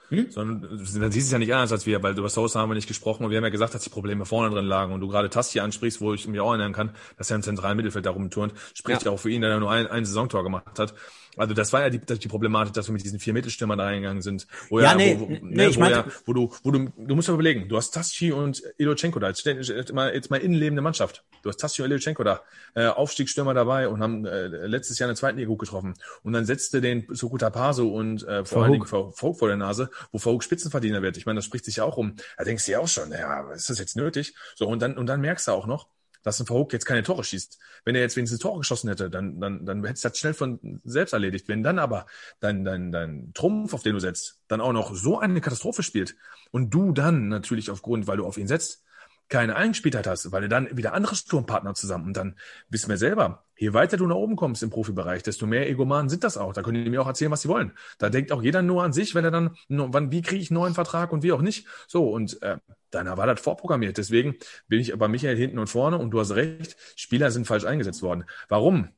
hm? 0.09 0.31
Sondern 0.31 0.63
dann 0.63 1.13
siehst 1.13 1.27
du 1.27 1.29
es 1.29 1.33
ja 1.33 1.39
nicht 1.39 1.53
anders 1.53 1.73
als 1.73 1.87
wir, 1.87 2.03
weil 2.03 2.17
über 2.17 2.29
Sosa 2.29 2.61
haben 2.61 2.71
wir 2.71 2.75
nicht 2.75 2.89
gesprochen 2.89 3.25
und 3.25 3.31
wir 3.31 3.39
haben 3.39 3.45
ja 3.45 3.51
gesagt, 3.51 3.75
dass 3.75 3.83
die 3.83 3.91
Probleme 3.91 4.25
vorne 4.25 4.55
drin 4.55 4.67
lagen. 4.67 4.93
Und 4.93 5.01
du 5.01 5.09
gerade 5.09 5.31
Tasti 5.31 5.61
ansprichst, 5.61 6.01
wo 6.01 6.15
ich 6.15 6.27
mich 6.29 6.41
auch 6.41 6.51
erinnern 6.51 6.73
kann, 6.73 6.91
dass 7.17 7.31
er 7.31 7.37
im 7.37 7.43
zentralen 7.43 7.77
Mittelfeld 7.77 8.07
da 8.07 8.11
rumturnt, 8.11 8.53
spricht 8.75 9.03
ja. 9.03 9.11
ja 9.11 9.15
auch 9.15 9.21
für 9.21 9.31
ihn, 9.31 9.41
der 9.41 9.59
nur 9.59 9.71
ein, 9.71 9.87
ein 9.87 10.05
Saisontor 10.05 10.45
gemacht 10.45 10.79
hat. 10.79 10.95
Also 11.37 11.55
das 11.55 11.73
war 11.73 11.83
ja 11.83 11.91
die, 11.91 11.99
die 11.99 12.29
Problematik, 12.29 12.75
dass 12.75 12.89
wir 12.89 12.93
mit 12.93 13.05
diesen 13.05 13.19
vier 13.19 13.33
Mittelstürmern 13.33 13.79
da 13.79 13.85
reingegangen 13.85 14.23
sind. 14.23 14.47
Wo 14.69 14.81
ja, 14.81 14.91
ja 14.91 14.95
nee, 14.95 15.17
wo, 15.19 15.29
wo, 15.29 15.33
nee, 15.33 15.41
ne, 15.43 15.69
ich 15.69 15.77
wo, 15.77 15.81
meine, 15.81 15.97
ja, 15.97 16.07
wo 16.25 16.33
du, 16.33 16.53
wo 16.63 16.71
du, 16.71 16.89
du 16.97 17.15
musst 17.15 17.29
ja 17.29 17.35
überlegen, 17.35 17.69
du 17.69 17.77
hast 17.77 17.93
Taschi 17.93 18.33
und 18.33 18.63
Ilochenko 18.79 19.19
da, 19.19 19.29
jetzt, 19.29 19.45
jetzt 19.45 19.93
mal, 19.93 20.15
jetzt 20.15 20.31
mal 20.31 20.39
innenlebende 20.39 20.83
Mannschaft. 20.83 21.25
Du 21.43 21.49
hast 21.49 21.59
Taschi 21.59 21.83
und 21.83 21.91
Ilochenko 21.91 22.25
da, 22.25 22.43
äh, 22.75 22.87
Aufstiegsstürmer 22.87 23.55
dabei 23.55 23.89
und 23.89 24.01
haben 24.01 24.25
äh, 24.25 24.47
letztes 24.67 24.99
Jahr 24.99 25.09
in 25.09 25.15
der 25.15 25.19
zweiten 25.19 25.39
Liga 25.39 25.49
gut 25.49 25.61
getroffen. 25.61 25.95
Und 26.23 26.33
dann 26.33 26.45
setzte 26.45 26.81
den 26.81 27.07
Sokuta 27.11 27.51
Paso 27.51 27.89
und 27.89 28.27
äh, 28.27 28.45
vor 28.45 28.63
allen 28.63 28.73
Dingen 28.73 28.87
Vogt 28.87 29.39
vor 29.39 29.49
der 29.49 29.57
Nase, 29.57 29.91
wo 30.13 30.19
Vogt 30.19 30.45
Spitzenverdiener 30.45 31.03
wird. 31.03 31.17
Ich 31.17 31.27
meine, 31.27 31.39
das 31.39 31.45
spricht 31.45 31.65
sich 31.65 31.77
ja 31.77 31.85
auch 31.85 31.97
um. 31.97 32.17
Da 32.37 32.45
denkst 32.45 32.67
du 32.67 32.73
ja 32.73 32.81
auch 32.81 32.89
schon, 32.89 33.11
ja, 33.11 33.53
ist 33.53 33.71
das 33.71 33.79
jetzt 33.79 33.97
nötig? 33.97 34.35
So, 34.55 34.67
und 34.67 34.81
dann, 34.81 34.97
und 34.97 35.07
dann 35.07 35.21
merkst 35.21 35.49
du 35.49 35.53
auch 35.53 35.67
noch, 35.67 35.89
dass 36.27 36.41
ein 36.41 36.47
Verhoek 36.47 36.73
jetzt 36.73 36.87
keine 36.87 37.05
Tore 37.05 37.23
schießt. 37.23 37.57
Wenn 37.85 37.95
er 37.95 38.01
jetzt 38.01 38.17
wenigstens 38.17 38.41
Tore 38.41 38.59
geschossen 38.59 38.89
hätte, 38.89 39.11
dann, 39.11 39.41
dann, 39.41 39.65
dann 39.65 39.85
hätte 39.85 39.95
es 39.95 40.01
das 40.01 40.19
schnell 40.19 40.35
von 40.35 40.81
selbst 40.83 41.13
erledigt. 41.13 41.47
Wenn 41.47 41.63
dann 41.63 41.79
aber 41.79 42.07
dein, 42.41 42.65
dein, 42.65 42.91
dein 42.91 43.31
Trumpf, 43.33 43.73
auf 43.75 43.85
den 43.85 43.93
du 43.93 44.01
setzt, 44.01 44.41
dann 44.49 44.61
auch 44.61 44.73
noch 44.73 44.93
so 44.93 45.21
eine 45.21 45.41
Katastrophe 45.41 45.85
spielt 45.85 46.17
und 46.51 46.71
du 46.71 46.91
dann 46.91 47.29
natürlich 47.29 47.71
aufgrund, 47.71 48.09
weil 48.09 48.17
du 48.17 48.27
auf 48.27 48.39
ihn 48.39 48.49
setzt, 48.49 48.83
keine 49.29 49.55
Eingespieltheit 49.55 50.09
hast, 50.09 50.33
weil 50.33 50.43
du 50.43 50.49
dann 50.49 50.77
wieder 50.77 50.95
andere 50.95 51.15
Sturmpartner 51.15 51.75
zusammen 51.75 52.07
und 52.07 52.17
dann 52.17 52.35
wissen 52.71 52.89
wir 52.89 52.97
selber, 52.97 53.45
je 53.57 53.73
weiter 53.73 53.97
du 53.97 54.07
nach 54.09 54.17
oben 54.17 54.35
kommst 54.35 54.65
im 54.65 54.71
Profibereich, 54.71 55.23
desto 55.23 55.47
mehr 55.47 55.69
Egomanen 55.69 56.09
sind 56.09 56.25
das 56.25 56.37
auch. 56.37 56.53
Da 56.53 56.63
können 56.63 56.85
die 56.85 56.91
mir 56.91 57.03
auch 57.03 57.07
erzählen, 57.07 57.31
was 57.31 57.43
sie 57.43 57.49
wollen. 57.49 57.73
Da 57.99 58.11
denkt 58.11 58.33
auch 58.33 58.43
jeder 58.43 58.63
nur 58.63 58.83
an 58.83 58.93
sich, 58.93 59.15
wenn 59.15 59.25
er 59.25 59.31
dann, 59.31 59.57
wann, 59.69 60.11
wie 60.11 60.23
kriege 60.23 60.43
ich 60.43 60.51
einen 60.51 60.59
neuen 60.59 60.75
Vertrag 60.75 61.13
und 61.13 61.23
wie 61.23 61.33
auch 61.33 61.43
nicht. 61.43 61.67
So, 61.87 62.09
und 62.11 62.41
äh, 62.43 62.59
dann 62.97 63.17
war 63.17 63.27
das 63.27 63.41
vorprogrammiert. 63.41 63.99
Deswegen 63.99 64.37
bin 64.69 64.81
ich 64.81 64.97
bei 64.97 65.09
Michael 65.09 65.37
hinten 65.37 65.59
und 65.59 65.69
vorne 65.69 65.99
und 65.99 66.11
du 66.11 66.21
hast 66.21 66.33
recht, 66.33 66.77
Spieler 66.97 67.31
sind 67.31 67.47
falsch 67.47 67.65
eingesetzt 67.65 68.03
worden. 68.03 68.25
Warum? 68.49 68.89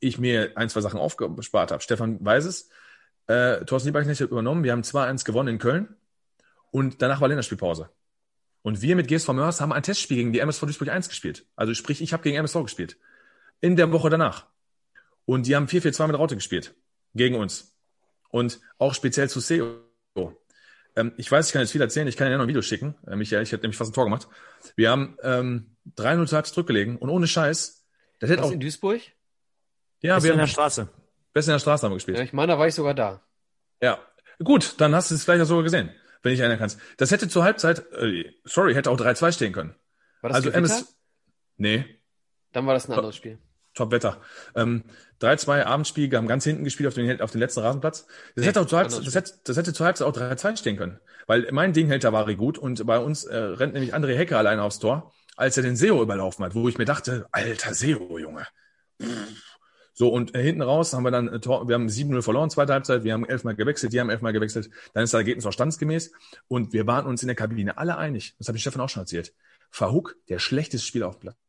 Ich 0.00 0.18
mir 0.18 0.52
ein, 0.56 0.68
zwei 0.68 0.82
Sachen 0.82 1.00
aufgespart 1.00 1.70
habe. 1.72 1.82
Stefan 1.82 2.22
weiß 2.24 2.44
es, 2.44 2.68
äh, 3.26 3.64
Thorsten 3.64 3.88
Lieberknecht 3.88 4.20
hat 4.20 4.30
übernommen. 4.30 4.62
Wir 4.62 4.72
haben 4.72 4.82
2-1 4.82 5.24
gewonnen 5.24 5.48
in 5.48 5.58
Köln 5.58 5.96
und 6.70 7.00
danach 7.02 7.20
war 7.20 7.28
Länderspielpause. 7.28 7.90
Und 8.62 8.82
wir 8.82 8.96
mit 8.96 9.08
GSV 9.08 9.28
Mörs 9.28 9.60
haben 9.60 9.72
ein 9.72 9.82
Testspiel 9.82 10.16
gegen 10.16 10.32
die 10.32 10.40
MSV 10.40 10.62
Duisburg 10.62 10.88
1 10.88 11.08
gespielt. 11.08 11.46
Also 11.54 11.72
sprich, 11.72 12.02
ich 12.02 12.12
habe 12.12 12.22
gegen 12.24 12.36
MSV 12.36 12.62
gespielt. 12.62 12.98
In 13.60 13.76
der 13.76 13.92
Woche 13.92 14.10
danach. 14.10 14.46
Und 15.24 15.46
die 15.46 15.56
haben 15.56 15.66
4-4-2 15.66 16.08
mit 16.08 16.18
Raute 16.18 16.34
gespielt. 16.34 16.74
Gegen 17.14 17.36
uns. 17.36 17.76
Und 18.28 18.60
auch 18.78 18.92
speziell 18.92 19.30
zu 19.30 19.40
SEO. 19.40 19.85
Ähm, 20.96 21.12
ich 21.16 21.30
weiß, 21.30 21.46
ich 21.46 21.52
kann 21.52 21.62
jetzt 21.62 21.72
viel 21.72 21.80
erzählen, 21.80 22.08
ich 22.08 22.16
kann 22.16 22.30
ja 22.30 22.36
noch 22.36 22.44
ein 22.44 22.48
Video 22.48 22.62
schicken. 22.62 22.94
Äh, 23.06 23.16
Michael, 23.16 23.42
ich 23.42 23.52
hätte 23.52 23.62
nämlich 23.62 23.76
fast 23.76 23.90
ein 23.90 23.94
Tor 23.94 24.04
gemacht. 24.04 24.28
Wir 24.74 24.90
haben 24.90 25.16
ähm, 25.22 25.76
3-0 25.96 26.28
Tags 26.28 26.52
zurückgelegen 26.52 26.96
und 26.96 27.10
ohne 27.10 27.26
Scheiß. 27.26 27.84
Das 28.18 28.30
hätte 28.30 28.42
Was, 28.42 28.48
auch 28.48 28.52
in 28.52 28.60
Duisburg? 28.60 29.00
Ja, 30.00 30.22
wir 30.22 30.32
in 30.32 30.38
der 30.38 30.46
Straße. 30.46 30.88
Best 31.32 31.48
in 31.48 31.52
der 31.52 31.58
Straße 31.58 31.84
haben 31.84 31.92
wir 31.92 31.96
gespielt. 31.96 32.18
Ja, 32.18 32.24
ich 32.24 32.32
meine, 32.32 32.52
da 32.52 32.58
war 32.58 32.66
ich 32.66 32.74
sogar 32.74 32.94
da. 32.94 33.22
Ja. 33.80 33.98
Gut, 34.42 34.74
dann 34.78 34.94
hast 34.94 35.10
du 35.10 35.14
es 35.14 35.24
vielleicht 35.24 35.42
auch 35.42 35.46
sogar 35.46 35.64
gesehen 35.64 35.90
wenn 36.26 36.34
ich 36.34 36.40
erinnern 36.40 36.58
kannst. 36.58 36.78
Das 36.96 37.12
hätte 37.12 37.28
zur 37.28 37.44
Halbzeit, 37.44 37.90
äh, 37.92 38.32
sorry, 38.44 38.74
hätte 38.74 38.90
auch 38.90 38.98
3-2 38.98 39.32
stehen 39.32 39.52
können. 39.52 39.74
War 40.20 40.30
das 40.30 40.36
also 40.36 40.50
MS. 40.50 40.96
Nee. 41.56 41.84
Dann 42.52 42.66
war 42.66 42.74
das 42.74 42.88
ein 42.88 42.92
anderes 42.92 43.16
Spiel. 43.16 43.38
Top 43.76 43.92
Wetter. 43.92 44.20
Ähm, 44.56 44.82
3-2 45.20 45.64
Abendspiel, 45.64 46.14
haben 46.16 46.26
ganz 46.26 46.44
hinten 46.44 46.64
gespielt 46.64 46.88
auf 46.88 46.94
den, 46.94 47.20
auf 47.20 47.30
den 47.30 47.40
letzten 47.40 47.60
Rasenplatz. 47.60 48.06
Das, 48.06 48.42
nee, 48.42 48.46
hätte 48.46 48.60
auch 48.60 48.66
zur 48.66 48.78
Halbzeit, 48.78 49.06
das, 49.06 49.14
hätte, 49.14 49.32
das 49.44 49.56
hätte 49.56 49.72
zur 49.72 49.86
Halbzeit 49.86 50.06
auch 50.06 50.16
3-2 50.16 50.56
stehen 50.56 50.76
können. 50.76 50.98
Weil 51.26 51.48
mein 51.52 51.72
Ding 51.72 51.88
hält 51.88 52.04
da 52.04 52.12
war 52.12 52.32
gut 52.34 52.58
und 52.58 52.84
bei 52.86 52.98
uns 52.98 53.24
äh, 53.24 53.36
rennt 53.36 53.74
nämlich 53.74 53.94
André 53.94 54.16
Hecker 54.16 54.38
alleine 54.38 54.62
aufs 54.62 54.78
Tor, 54.78 55.12
als 55.36 55.56
er 55.56 55.62
den 55.62 55.76
Seo 55.76 56.02
überlaufen 56.02 56.44
hat, 56.44 56.54
wo 56.54 56.68
ich 56.68 56.78
mir 56.78 56.84
dachte, 56.84 57.26
alter 57.30 57.74
Seo, 57.74 58.18
Junge. 58.18 58.46
So, 59.92 60.08
und 60.08 60.34
äh, 60.34 60.42
hinten 60.42 60.62
raus 60.62 60.92
haben 60.92 61.04
wir 61.04 61.10
dann, 61.10 61.28
äh, 61.28 61.40
wir 61.42 61.74
haben 61.74 61.88
7-0 61.88 62.22
verloren, 62.22 62.50
zweite 62.50 62.72
Halbzeit, 62.72 63.04
wir 63.04 63.12
haben 63.12 63.26
elfmal 63.26 63.54
gewechselt, 63.54 63.92
die 63.92 64.00
haben 64.00 64.10
elfmal 64.10 64.32
gewechselt, 64.32 64.70
dann 64.92 65.04
ist 65.04 65.14
das 65.14 65.18
Ergebnis 65.18 65.46
auch 65.46 65.52
standesgemäß 65.52 66.12
und 66.48 66.72
wir 66.72 66.86
waren 66.86 67.06
uns 67.06 67.22
in 67.22 67.28
der 67.28 67.36
Kabine 67.36 67.78
alle 67.78 67.96
einig, 67.96 68.34
das 68.38 68.48
habe 68.48 68.58
ich 68.58 68.62
Stefan 68.62 68.82
auch 68.82 68.90
schon 68.90 69.02
erzählt, 69.02 69.32
Verhook, 69.70 70.16
der 70.28 70.38
schlechteste 70.38 70.86
Spieler 70.86 71.08
auf 71.08 71.16
dem 71.16 71.20
Platz. 71.20 71.45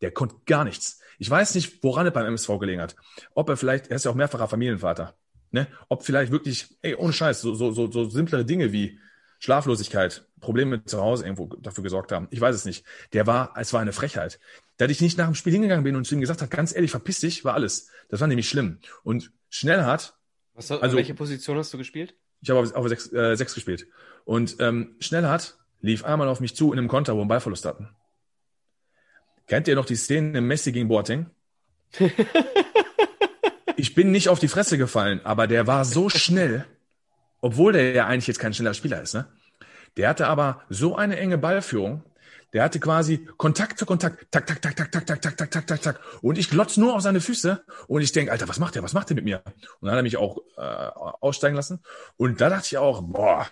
Der 0.00 0.10
konnte 0.10 0.36
gar 0.46 0.64
nichts. 0.64 1.00
Ich 1.18 1.28
weiß 1.28 1.54
nicht, 1.54 1.82
woran 1.82 2.06
er 2.06 2.12
beim 2.12 2.26
MSV 2.26 2.58
gelegen 2.58 2.80
hat. 2.80 2.96
Ob 3.34 3.48
er 3.48 3.56
vielleicht, 3.56 3.88
er 3.88 3.96
ist 3.96 4.04
ja 4.04 4.10
auch 4.10 4.16
mehrfacher 4.16 4.48
Familienvater, 4.48 5.14
ne? 5.50 5.66
Ob 5.88 6.04
vielleicht 6.04 6.32
wirklich, 6.32 6.78
ey, 6.82 6.94
ohne 6.94 7.12
Scheiß, 7.12 7.42
so, 7.42 7.54
so, 7.54 7.72
so, 7.72 7.90
so 7.90 8.08
simplere 8.08 8.44
Dinge 8.44 8.72
wie 8.72 8.98
Schlaflosigkeit, 9.40 10.26
Probleme 10.40 10.84
zu 10.84 11.00
Hause 11.00 11.24
irgendwo 11.24 11.46
dafür 11.56 11.82
gesorgt 11.82 12.12
haben. 12.12 12.28
Ich 12.30 12.40
weiß 12.40 12.54
es 12.54 12.64
nicht. 12.64 12.84
Der 13.12 13.26
war, 13.26 13.54
es 13.56 13.72
war 13.72 13.80
eine 13.80 13.92
Frechheit. 13.92 14.38
Da 14.76 14.86
ich 14.86 15.00
nicht 15.00 15.18
nach 15.18 15.26
dem 15.26 15.34
Spiel 15.34 15.52
hingegangen 15.52 15.84
bin 15.84 15.96
und 15.96 16.06
zu 16.06 16.14
ihm 16.14 16.20
gesagt 16.20 16.42
habe, 16.42 16.54
ganz 16.54 16.74
ehrlich, 16.74 16.90
verpiss 16.90 17.20
dich, 17.20 17.44
war 17.44 17.54
alles. 17.54 17.88
Das 18.08 18.20
war 18.20 18.28
nämlich 18.28 18.48
schlimm. 18.48 18.78
Und 19.02 19.32
Schnellhardt. 19.48 20.14
Was, 20.54 20.70
also, 20.70 20.96
welche 20.96 21.14
Position 21.14 21.56
hast 21.58 21.72
du 21.72 21.78
gespielt? 21.78 22.14
Ich 22.42 22.50
habe 22.50 22.60
auf, 22.60 22.74
auf 22.74 22.88
sechs, 22.88 23.12
äh, 23.12 23.34
sechs 23.34 23.54
gespielt. 23.54 23.86
Und 24.24 24.56
ähm, 24.60 24.96
Schnellhardt 25.00 25.58
lief 25.80 26.04
einmal 26.04 26.28
auf 26.28 26.40
mich 26.40 26.54
zu 26.54 26.72
in 26.72 26.78
einem 26.78 26.88
Konter, 26.88 27.14
wo 27.14 27.18
wir 27.18 27.22
einen 27.22 27.28
Ballverlust 27.28 27.64
hatten. 27.64 27.88
Kennt 29.50 29.68
ihr 29.68 29.74
noch 29.74 29.84
die 29.84 29.96
Szenen 29.96 30.34
im 30.34 30.46
Messi 30.46 30.72
gegen 30.72 30.88
Boateng? 30.88 31.26
ich 33.76 33.94
bin 33.94 34.10
nicht 34.10 34.30
auf 34.30 34.38
die 34.38 34.48
Fresse 34.48 34.78
gefallen, 34.78 35.20
aber 35.24 35.46
der 35.46 35.66
war 35.66 35.84
so 35.84 36.08
schnell 36.08 36.64
obwohl 37.40 37.72
der 37.72 37.92
ja 37.92 38.06
eigentlich 38.06 38.26
jetzt 38.26 38.38
kein 38.38 38.54
schneller 38.54 38.74
Spieler 38.74 39.00
ist, 39.02 39.14
ne? 39.14 39.26
Der 39.96 40.08
hatte 40.08 40.28
aber 40.28 40.62
so 40.68 40.94
eine 40.96 41.18
enge 41.18 41.36
Ballführung, 41.36 42.04
der 42.52 42.62
hatte 42.62 42.78
quasi 42.80 43.26
Kontakt 43.36 43.78
zu 43.78 43.86
Kontakt, 43.86 44.26
tak, 44.30 44.46
tak, 44.46 44.62
tak, 44.62 44.76
tak, 44.76 44.92
tak, 44.92 45.06
tak, 45.06 45.22
tak, 45.22 45.36
tak, 45.36 45.50
tak, 45.50 45.66
tak, 45.66 45.82
tak. 45.82 46.00
Und 46.22 46.38
ich 46.38 46.50
glotz 46.50 46.76
nur 46.76 46.94
auf 46.94 47.02
seine 47.02 47.20
Füße 47.20 47.64
und 47.88 48.02
ich 48.02 48.12
denke, 48.12 48.32
Alter, 48.32 48.48
was 48.48 48.58
macht 48.58 48.74
der, 48.74 48.82
was 48.82 48.92
macht 48.92 49.10
der 49.10 49.16
mit 49.16 49.24
mir? 49.24 49.42
Und 49.80 49.86
dann 49.86 49.92
hat 49.92 49.98
er 49.98 50.02
mich 50.02 50.16
auch 50.16 50.38
äh, 50.56 50.60
aussteigen 50.60 51.56
lassen. 51.56 51.80
Und 52.16 52.40
da 52.40 52.50
dachte 52.50 52.66
ich 52.66 52.78
auch, 52.78 53.02
boah, 53.02 53.46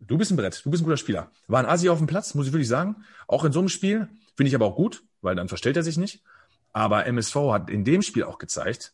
du 0.00 0.18
bist 0.18 0.30
ein 0.30 0.36
Brett, 0.36 0.64
du 0.64 0.70
bist 0.70 0.82
ein 0.82 0.84
guter 0.84 0.96
Spieler. 0.96 1.30
War 1.48 1.60
ein 1.60 1.66
Asi 1.66 1.88
auf 1.88 1.98
dem 1.98 2.06
Platz, 2.06 2.34
muss 2.34 2.46
ich 2.46 2.52
wirklich 2.52 2.68
sagen. 2.68 3.04
Auch 3.26 3.44
in 3.44 3.52
so 3.52 3.60
einem 3.60 3.68
Spiel 3.68 4.08
finde 4.36 4.48
ich 4.48 4.54
aber 4.54 4.66
auch 4.66 4.76
gut, 4.76 5.02
weil 5.22 5.34
dann 5.34 5.48
verstellt 5.48 5.76
er 5.76 5.82
sich 5.82 5.96
nicht. 5.96 6.22
Aber 6.72 7.06
MSV 7.06 7.34
hat 7.52 7.70
in 7.70 7.84
dem 7.84 8.02
Spiel 8.02 8.24
auch 8.24 8.38
gezeigt, 8.38 8.92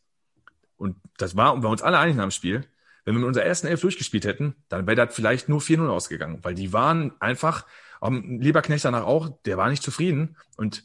und 0.77 0.97
das 1.17 1.37
war, 1.37 1.55
und 1.55 1.63
wir 1.63 1.69
uns 1.69 1.83
alle 1.83 1.99
einig 1.99 2.19
am 2.19 2.31
Spiel, 2.31 2.67
wenn 3.05 3.15
wir 3.15 3.21
mit 3.21 3.29
unserer 3.29 3.45
ersten 3.45 3.67
Elf 3.67 3.81
durchgespielt 3.81 4.25
hätten, 4.25 4.57
dann 4.69 4.87
wäre 4.87 4.97
das 4.97 5.15
vielleicht 5.15 5.49
nur 5.49 5.61
4-0 5.61 5.89
ausgegangen, 5.89 6.39
weil 6.43 6.55
die 6.55 6.73
waren 6.73 7.13
einfach, 7.21 7.67
um, 8.01 8.41
Lieberknecht 8.41 8.85
danach 8.85 9.05
auch, 9.05 9.31
der 9.45 9.57
war 9.57 9.69
nicht 9.69 9.83
zufrieden 9.83 10.37
und 10.57 10.85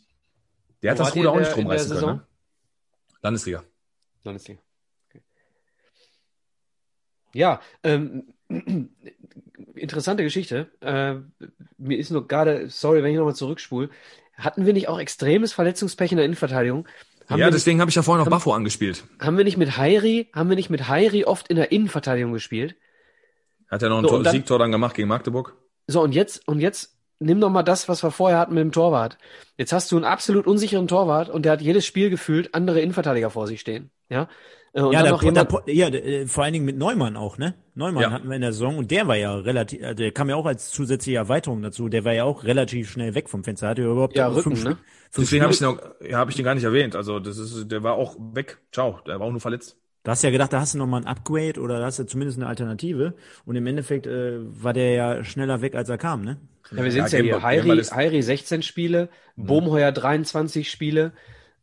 der 0.81 0.91
hat 0.91 0.99
Wo 0.99 1.03
das 1.03 1.15
Ruder 1.15 1.31
auch 1.31 1.39
nicht 1.39 1.55
drum 1.55 1.67
reißen 1.67 1.97
können. 1.97 2.17
Ne? 2.17 2.27
Landesliga. 3.21 3.63
Landesliga. 4.23 4.61
Okay. 5.09 5.21
Ja, 7.33 7.61
ähm, 7.83 8.33
interessante 9.75 10.23
Geschichte. 10.23 10.71
Äh, 10.81 11.15
mir 11.77 11.97
ist 11.97 12.11
nur 12.11 12.27
gerade, 12.27 12.69
sorry, 12.69 13.03
wenn 13.03 13.11
ich 13.11 13.17
nochmal 13.17 13.35
zurückspule, 13.35 13.89
hatten 14.37 14.65
wir 14.65 14.73
nicht 14.73 14.87
auch 14.87 14.99
extremes 14.99 15.53
Verletzungspech 15.53 16.11
in 16.11 16.17
der 16.17 16.25
Innenverteidigung? 16.25 16.87
Haben 17.27 17.39
ja, 17.39 17.49
deswegen 17.49 17.81
habe 17.81 17.89
ich 17.89 17.95
ja 17.95 18.03
vorhin 18.03 18.23
noch 18.23 18.31
Buffo 18.31 18.53
angespielt. 18.53 19.03
Haben 19.19 19.37
wir 19.37 19.43
nicht 19.43 19.57
mit 19.57 19.77
Heiri, 19.77 20.29
haben 20.33 20.49
wir 20.49 20.55
nicht 20.55 20.69
mit 20.69 20.87
Heiri 20.87 21.25
oft 21.25 21.49
in 21.49 21.57
der 21.57 21.71
Innenverteidigung 21.71 22.31
gespielt? 22.31 22.75
Hat 23.69 23.83
er 23.83 23.89
noch 23.89 23.99
ein 23.99 24.07
so, 24.07 24.21
dann, 24.21 24.31
Siegtor 24.31 24.59
dann 24.59 24.71
gemacht 24.71 24.95
gegen 24.95 25.09
Magdeburg? 25.09 25.53
So, 25.87 26.01
und 26.01 26.13
jetzt, 26.13 26.47
und 26.47 26.61
jetzt 26.61 26.97
nimm 27.19 27.41
doch 27.41 27.49
mal 27.49 27.63
das, 27.63 27.89
was 27.89 28.01
wir 28.01 28.11
vorher 28.11 28.39
hatten 28.39 28.53
mit 28.53 28.61
dem 28.61 28.71
Torwart. 28.71 29.17
Jetzt 29.57 29.73
hast 29.73 29.91
du 29.91 29.97
einen 29.97 30.05
absolut 30.05 30.47
unsicheren 30.47 30.87
Torwart 30.87 31.29
und 31.29 31.43
der 31.43 31.51
hat 31.51 31.61
jedes 31.61 31.85
Spiel 31.85 32.09
gefühlt 32.09 32.53
andere 32.53 32.79
Innenverteidiger 32.79 33.29
vor 33.29 33.47
sich 33.47 33.59
stehen. 33.59 33.91
Ja. 34.09 34.29
Äh, 34.77 34.81
und 34.81 34.93
ja, 34.93 35.09
noch 35.09 35.23
jemand, 35.23 35.51
der, 35.67 35.73
ja, 35.73 35.89
der, 35.89 36.27
vor 36.27 36.43
allen 36.43 36.53
Dingen 36.53 36.65
mit 36.65 36.77
Neumann 36.77 37.17
auch, 37.17 37.39
ne? 37.39 37.55
Neumann 37.73 38.03
Ja. 38.03 38.11
hatten 38.11 38.27
wir 38.29 38.35
in 38.35 38.41
der 38.41 38.53
Saison 38.53 38.77
und 38.77 38.91
der 38.91 39.07
war 39.07 39.15
ja 39.15 39.33
relativ, 39.35 39.81
also 39.83 39.95
der 39.95 40.11
kam 40.11 40.29
ja 40.29 40.35
auch 40.35 40.45
als 40.45 40.69
zusätzliche 40.69 41.17
Erweiterung 41.17 41.63
dazu. 41.63 41.89
Der 41.89 42.05
war 42.05 42.13
ja 42.13 42.25
auch 42.25 42.43
relativ 42.43 42.91
schnell 42.91 43.15
weg 43.15 43.27
vom 43.27 43.43
Fenster. 43.43 43.69
Hatte 43.69 43.81
ja 43.81 43.89
überhaupt 43.91 44.15
Ja, 44.15 44.29
fünf, 44.31 44.45
Rücken, 44.45 44.55
Spiel- 44.55 44.69
ne? 44.71 44.77
fünf 45.09 45.25
Deswegen 45.27 45.43
habe 45.43 45.53
ich, 45.53 45.59
den 45.59 45.67
auch- 45.67 45.79
ja, 46.07 46.17
hab 46.19 46.29
ich 46.29 46.35
den 46.35 46.45
gar 46.45 46.53
nicht 46.53 46.63
erwähnt. 46.63 46.95
Also 46.95 47.19
das 47.19 47.37
ist, 47.39 47.71
der 47.71 47.81
war 47.81 47.93
auch 47.95 48.15
weg. 48.19 48.59
Ciao, 48.71 48.99
der 49.07 49.19
war 49.19 49.25
auch 49.27 49.31
nur 49.31 49.41
verletzt. 49.41 49.77
Du 50.03 50.11
hast 50.11 50.23
ja 50.23 50.29
gedacht, 50.29 50.53
da 50.53 50.61
hast 50.61 50.73
du 50.75 50.77
noch 50.77 50.85
mal 50.87 51.01
ein 51.01 51.07
Upgrade 51.07 51.59
oder 51.59 51.79
da 51.79 51.85
hast 51.85 51.97
du 51.99 52.05
zumindest 52.05 52.37
eine 52.37 52.47
Alternative. 52.47 53.15
Und 53.45 53.55
im 53.55 53.65
Endeffekt 53.65 54.05
äh, 54.07 54.37
war 54.41 54.73
der 54.73 54.91
ja 54.91 55.23
schneller 55.23 55.61
weg, 55.61 55.73
als 55.75 55.89
er 55.89 55.97
kam, 55.97 56.23
ne? 56.23 56.37
ja, 56.71 56.83
wir 56.83 56.91
sehen 56.91 57.05
ja, 57.09 57.17
Ja, 57.17 57.23
hier, 57.23 57.41
Heiri, 57.43 57.77
Heiri 57.83 58.21
16 58.21 58.61
Spiele, 58.61 59.09
Bohmheuer 59.37 59.91
23 59.91 60.69
Spiele, 60.69 61.13